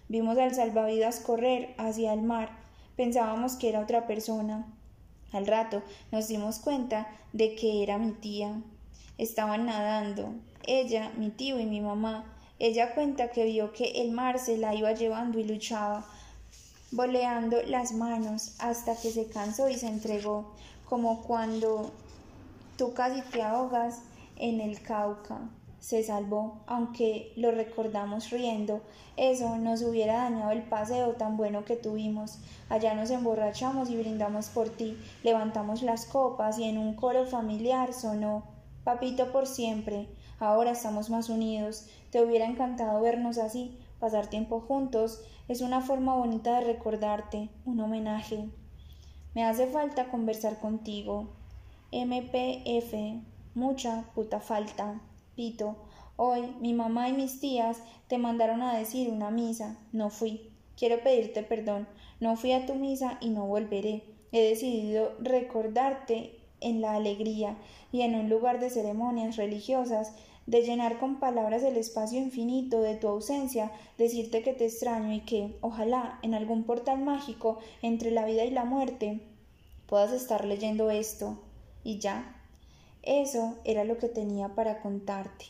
Vimos 0.10 0.38
al 0.38 0.56
salvavidas 0.56 1.20
correr 1.20 1.76
hacia 1.78 2.14
el 2.14 2.24
mar. 2.24 2.50
Pensábamos 2.96 3.56
que 3.56 3.70
era 3.70 3.82
otra 3.82 4.08
persona. 4.08 4.66
Al 5.32 5.46
rato 5.46 5.84
nos 6.12 6.28
dimos 6.28 6.60
cuenta 6.60 7.08
de 7.34 7.56
que 7.56 7.84
era 7.84 7.98
mi 8.00 8.12
tía. 8.14 8.62
Estaban 9.18 9.68
nadando. 9.68 10.34
Ella, 10.66 11.12
mi 11.18 11.30
tío 11.30 11.60
y 11.60 11.66
mi 11.66 11.82
mamá. 11.82 12.26
Ella 12.58 12.94
cuenta 12.94 13.30
que 13.30 13.46
vio 13.46 13.74
que 13.74 14.02
el 14.02 14.12
mar 14.12 14.40
se 14.40 14.58
la 14.58 14.76
iba 14.76 14.92
llevando 14.92 15.40
y 15.40 15.44
luchaba, 15.44 16.06
boleando 16.92 17.58
las 17.64 17.94
manos 17.94 18.56
hasta 18.60 18.96
que 18.96 19.12
se 19.12 19.28
cansó 19.28 19.70
y 19.70 19.76
se 19.76 19.88
entregó 19.88 20.54
como 20.92 21.22
cuando 21.22 21.90
tú 22.78 22.94
casi 22.94 23.22
te 23.32 23.42
ahogas 23.42 24.02
en 24.36 24.60
el 24.60 24.82
Cauca. 24.82 25.40
se 25.80 26.04
salvó, 26.04 26.64
aunque 26.68 27.32
lo 27.38 27.52
recordamos 27.52 28.30
riendo. 28.30 28.82
Eso 29.16 29.56
nos 29.56 29.84
hubiera 29.84 30.24
dañado 30.24 30.52
el 30.52 30.64
paseo 30.64 31.14
tan 31.14 31.38
bueno 31.38 31.64
que 31.64 31.78
tuvimos. 31.78 32.40
Allá 32.68 32.94
nos 32.94 33.10
emborrachamos 33.10 33.90
y 33.90 33.96
brindamos 33.96 34.50
por 34.50 34.68
ti, 34.68 34.98
levantamos 35.24 35.82
las 35.82 36.06
copas 36.06 36.60
y 36.60 36.66
en 36.66 36.78
un 36.78 36.94
coro 36.96 37.26
familiar 37.26 37.94
sonó 37.94 38.44
Papito 38.84 39.32
por 39.32 39.48
siempre. 39.48 40.10
Ahora 40.42 40.72
estamos 40.72 41.10
más 41.10 41.30
unidos. 41.30 41.88
Te 42.10 42.22
hubiera 42.22 42.46
encantado 42.48 43.00
vernos 43.00 43.38
así, 43.38 43.80
pasar 44.02 44.28
tiempo 44.28 44.60
juntos. 44.60 45.22
Es 45.48 45.62
una 45.62 45.80
forma 45.80 46.16
bonita 46.16 46.60
de 46.60 46.66
recordarte, 46.66 47.50
un 47.64 47.80
homenaje. 47.80 48.50
Me 49.34 49.46
hace 49.46 49.66
falta 49.68 50.10
conversar 50.10 50.60
contigo. 50.60 51.30
MPF, 51.94 52.94
mucha 53.56 54.04
puta 54.14 54.42
falta. 54.42 55.02
Pito, 55.36 55.78
hoy 56.18 56.54
mi 56.60 56.74
mamá 56.74 57.08
y 57.08 57.14
mis 57.14 57.40
tías 57.40 57.82
te 58.10 58.18
mandaron 58.18 58.62
a 58.62 58.78
decir 58.78 59.10
una 59.10 59.32
misa. 59.32 59.78
No 59.94 60.10
fui. 60.10 60.52
Quiero 60.76 61.02
pedirte 61.02 61.44
perdón. 61.44 61.88
No 62.20 62.36
fui 62.36 62.52
a 62.52 62.66
tu 62.66 62.76
misa 62.76 63.18
y 63.22 63.30
no 63.30 63.46
volveré. 63.46 64.04
He 64.34 64.42
decidido 64.42 65.14
recordarte 65.20 66.38
en 66.60 66.82
la 66.82 66.96
alegría 66.96 67.56
y 67.94 68.02
en 68.02 68.16
un 68.16 68.30
lugar 68.30 68.60
de 68.60 68.70
ceremonias 68.70 69.38
religiosas, 69.38 70.14
de 70.52 70.64
llenar 70.64 71.00
con 71.00 71.18
palabras 71.18 71.64
el 71.64 71.78
espacio 71.78 72.20
infinito 72.20 72.82
de 72.82 72.96
tu 72.96 73.08
ausencia, 73.08 73.72
decirte 73.98 74.44
que 74.44 74.52
te 74.54 74.66
extraño 74.66 75.14
y 75.14 75.22
que, 75.22 75.58
ojalá, 75.62 76.20
en 76.24 76.34
algún 76.34 76.66
portal 76.66 77.02
mágico 77.02 77.60
entre 77.82 78.12
la 78.12 78.26
vida 78.26 78.44
y 78.44 78.52
la 78.52 78.66
muerte, 78.66 79.22
puedas 79.86 80.12
estar 80.12 80.44
leyendo 80.44 80.92
esto 80.92 81.42
y 81.86 82.00
ya. 82.00 82.36
Eso 83.02 83.60
era 83.64 83.86
lo 83.86 83.98
que 83.98 84.10
tenía 84.10 84.50
para 84.50 84.82
contarte. 84.82 85.46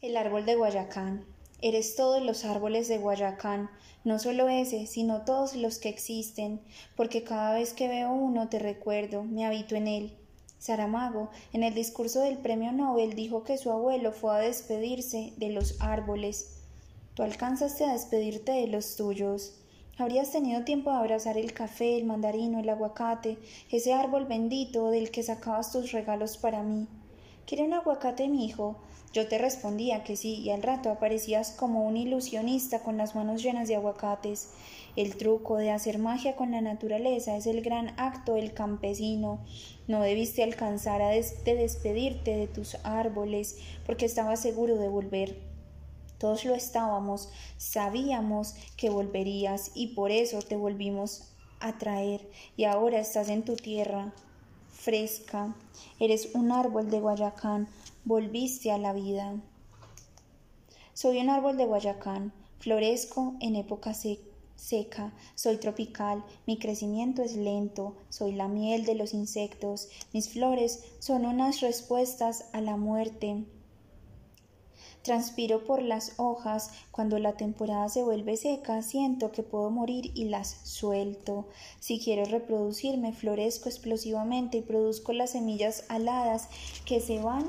El 0.00 0.16
árbol 0.16 0.46
de 0.46 0.56
Guayacán. 0.56 1.26
Eres 1.60 1.96
todos 1.96 2.22
los 2.22 2.46
árboles 2.46 2.88
de 2.88 2.96
Guayacán, 2.96 3.68
no 4.04 4.18
solo 4.18 4.48
ese, 4.48 4.86
sino 4.86 5.26
todos 5.26 5.54
los 5.54 5.78
que 5.78 5.90
existen, 5.90 6.62
porque 6.96 7.24
cada 7.24 7.52
vez 7.52 7.74
que 7.74 7.88
veo 7.88 8.10
uno 8.10 8.48
te 8.48 8.58
recuerdo, 8.58 9.22
me 9.22 9.44
habito 9.44 9.76
en 9.76 9.86
él. 9.86 10.23
Saramago, 10.64 11.28
en 11.52 11.62
el 11.62 11.74
discurso 11.74 12.22
del 12.22 12.38
premio 12.38 12.72
Nobel, 12.72 13.12
dijo 13.12 13.44
que 13.44 13.58
su 13.58 13.70
abuelo 13.70 14.12
fue 14.12 14.34
a 14.34 14.38
despedirse 14.38 15.34
de 15.36 15.50
los 15.50 15.78
árboles. 15.78 16.62
Tú 17.12 17.22
alcanzaste 17.22 17.84
a 17.84 17.92
despedirte 17.92 18.52
de 18.52 18.68
los 18.68 18.96
tuyos. 18.96 19.60
Habrías 19.98 20.32
tenido 20.32 20.64
tiempo 20.64 20.90
de 20.90 20.96
abrazar 20.96 21.36
el 21.36 21.52
café, 21.52 21.98
el 21.98 22.06
mandarino, 22.06 22.60
el 22.60 22.68
aguacate, 22.70 23.36
ese 23.70 23.92
árbol 23.92 24.24
bendito 24.24 24.88
del 24.88 25.10
que 25.10 25.22
sacabas 25.22 25.70
tus 25.70 25.92
regalos 25.92 26.38
para 26.38 26.62
mí. 26.62 26.88
¿Quiere 27.44 27.64
un 27.64 27.74
aguacate, 27.74 28.26
mi 28.28 28.46
hijo? 28.46 28.76
Yo 29.12 29.28
te 29.28 29.36
respondía 29.36 30.02
que 30.02 30.16
sí, 30.16 30.36
y 30.36 30.50
al 30.50 30.62
rato 30.62 30.90
aparecías 30.90 31.50
como 31.50 31.86
un 31.86 31.98
ilusionista 31.98 32.78
con 32.78 32.96
las 32.96 33.14
manos 33.14 33.42
llenas 33.42 33.68
de 33.68 33.76
aguacates. 33.76 34.48
El 34.96 35.16
truco 35.16 35.56
de 35.56 35.72
hacer 35.72 35.98
magia 35.98 36.36
con 36.36 36.52
la 36.52 36.60
naturaleza 36.60 37.36
es 37.36 37.46
el 37.46 37.62
gran 37.62 37.98
acto 37.98 38.34
del 38.34 38.54
campesino. 38.54 39.40
No 39.88 40.00
debiste 40.00 40.44
alcanzar 40.44 41.02
a 41.02 41.08
de 41.08 41.24
despedirte 41.44 42.36
de 42.36 42.46
tus 42.46 42.76
árboles, 42.84 43.58
porque 43.86 44.06
estabas 44.06 44.40
seguro 44.40 44.76
de 44.76 44.88
volver. 44.88 45.36
Todos 46.18 46.44
lo 46.44 46.54
estábamos, 46.54 47.28
sabíamos 47.56 48.54
que 48.76 48.88
volverías 48.88 49.72
y 49.74 49.88
por 49.88 50.12
eso 50.12 50.40
te 50.42 50.56
volvimos 50.56 51.34
a 51.58 51.76
traer 51.76 52.30
y 52.56 52.64
ahora 52.64 53.00
estás 53.00 53.28
en 53.28 53.44
tu 53.44 53.56
tierra 53.56 54.12
fresca, 54.70 55.56
eres 55.98 56.34
un 56.34 56.52
árbol 56.52 56.90
de 56.90 57.00
Guayacán, 57.00 57.68
volviste 58.04 58.70
a 58.70 58.78
la 58.78 58.92
vida. 58.92 59.34
Soy 60.92 61.18
un 61.18 61.30
árbol 61.30 61.56
de 61.56 61.66
Guayacán, 61.66 62.32
florezco 62.58 63.34
en 63.40 63.56
época 63.56 63.94
seca, 64.56 65.12
soy 65.34 65.58
tropical, 65.58 66.24
mi 66.46 66.58
crecimiento 66.58 67.22
es 67.22 67.36
lento, 67.36 67.96
soy 68.08 68.32
la 68.32 68.48
miel 68.48 68.84
de 68.84 68.94
los 68.94 69.14
insectos, 69.14 69.88
mis 70.12 70.28
flores 70.28 70.84
son 70.98 71.26
unas 71.26 71.60
respuestas 71.60 72.46
a 72.52 72.60
la 72.60 72.76
muerte, 72.76 73.44
Transpiro 75.04 75.64
por 75.66 75.82
las 75.82 76.14
hojas, 76.16 76.70
cuando 76.90 77.18
la 77.18 77.36
temporada 77.36 77.90
se 77.90 78.02
vuelve 78.02 78.38
seca, 78.38 78.80
siento 78.80 79.32
que 79.32 79.42
puedo 79.42 79.68
morir 79.68 80.10
y 80.14 80.30
las 80.30 80.48
suelto. 80.64 81.46
Si 81.78 82.00
quiero 82.00 82.24
reproducirme, 82.24 83.12
florezco 83.12 83.68
explosivamente 83.68 84.56
y 84.56 84.62
produzco 84.62 85.12
las 85.12 85.32
semillas 85.32 85.84
aladas 85.90 86.48
que 86.86 87.00
se 87.00 87.20
van 87.20 87.44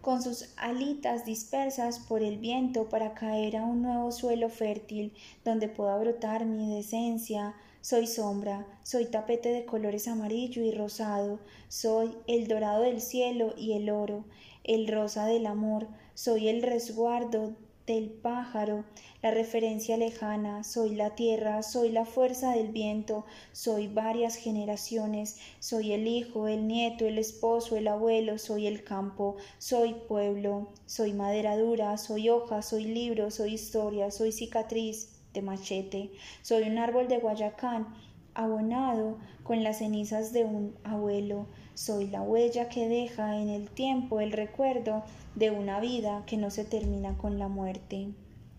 con 0.00 0.22
sus 0.22 0.48
alitas 0.56 1.24
dispersas 1.24 1.98
por 1.98 2.22
el 2.22 2.38
viento 2.38 2.88
para 2.88 3.14
caer 3.14 3.56
a 3.56 3.64
un 3.64 3.82
nuevo 3.82 4.12
suelo 4.12 4.48
fértil 4.48 5.12
donde 5.44 5.68
pueda 5.68 5.96
brotar 5.98 6.46
mi 6.46 6.74
decencia. 6.74 7.54
Soy 7.82 8.06
sombra, 8.06 8.66
soy 8.82 9.06
tapete 9.06 9.50
de 9.50 9.64
colores 9.64 10.06
amarillo 10.08 10.62
y 10.62 10.70
rosado, 10.70 11.40
soy 11.68 12.14
el 12.26 12.46
dorado 12.46 12.82
del 12.82 13.00
cielo 13.00 13.54
y 13.56 13.72
el 13.72 13.88
oro, 13.90 14.24
el 14.64 14.86
rosa 14.86 15.26
del 15.26 15.46
amor, 15.46 15.88
soy 16.14 16.48
el 16.48 16.62
resguardo 16.62 17.54
del 17.86 18.10
pájaro, 18.10 18.84
la 19.22 19.30
referencia 19.30 19.96
lejana, 19.96 20.64
soy 20.64 20.94
la 20.94 21.14
tierra, 21.14 21.62
soy 21.62 21.90
la 21.90 22.04
fuerza 22.04 22.52
del 22.52 22.68
viento, 22.68 23.24
soy 23.52 23.88
varias 23.88 24.36
generaciones, 24.36 25.38
soy 25.58 25.92
el 25.92 26.06
hijo, 26.06 26.46
el 26.46 26.68
nieto, 26.68 27.06
el 27.06 27.18
esposo, 27.18 27.76
el 27.76 27.88
abuelo, 27.88 28.38
soy 28.38 28.66
el 28.66 28.84
campo, 28.84 29.36
soy 29.58 29.94
pueblo, 29.94 30.68
soy 30.86 31.12
madera 31.12 31.56
dura, 31.56 31.96
soy 31.98 32.28
hoja, 32.28 32.62
soy 32.62 32.84
libro, 32.84 33.30
soy 33.30 33.54
historia, 33.54 34.10
soy 34.10 34.32
cicatriz 34.32 35.20
de 35.32 35.42
machete, 35.42 36.12
soy 36.42 36.64
un 36.64 36.78
árbol 36.78 37.08
de 37.08 37.18
Guayacán, 37.18 37.94
abonado 38.34 39.18
con 39.42 39.64
las 39.64 39.78
cenizas 39.78 40.32
de 40.32 40.44
un 40.44 40.76
abuelo, 40.84 41.46
soy 41.80 42.08
la 42.08 42.20
huella 42.20 42.68
que 42.68 42.90
deja 42.90 43.38
en 43.40 43.48
el 43.48 43.70
tiempo 43.70 44.20
el 44.20 44.32
recuerdo 44.32 45.02
de 45.34 45.50
una 45.50 45.80
vida 45.80 46.24
que 46.26 46.36
no 46.36 46.50
se 46.50 46.66
termina 46.66 47.16
con 47.16 47.38
la 47.38 47.48
muerte. 47.48 48.08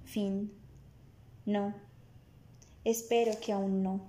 Fin. 0.06 0.52
No. 1.46 1.76
Espero 2.84 3.34
que 3.40 3.54
aún 3.54 3.84
no. 3.84 4.02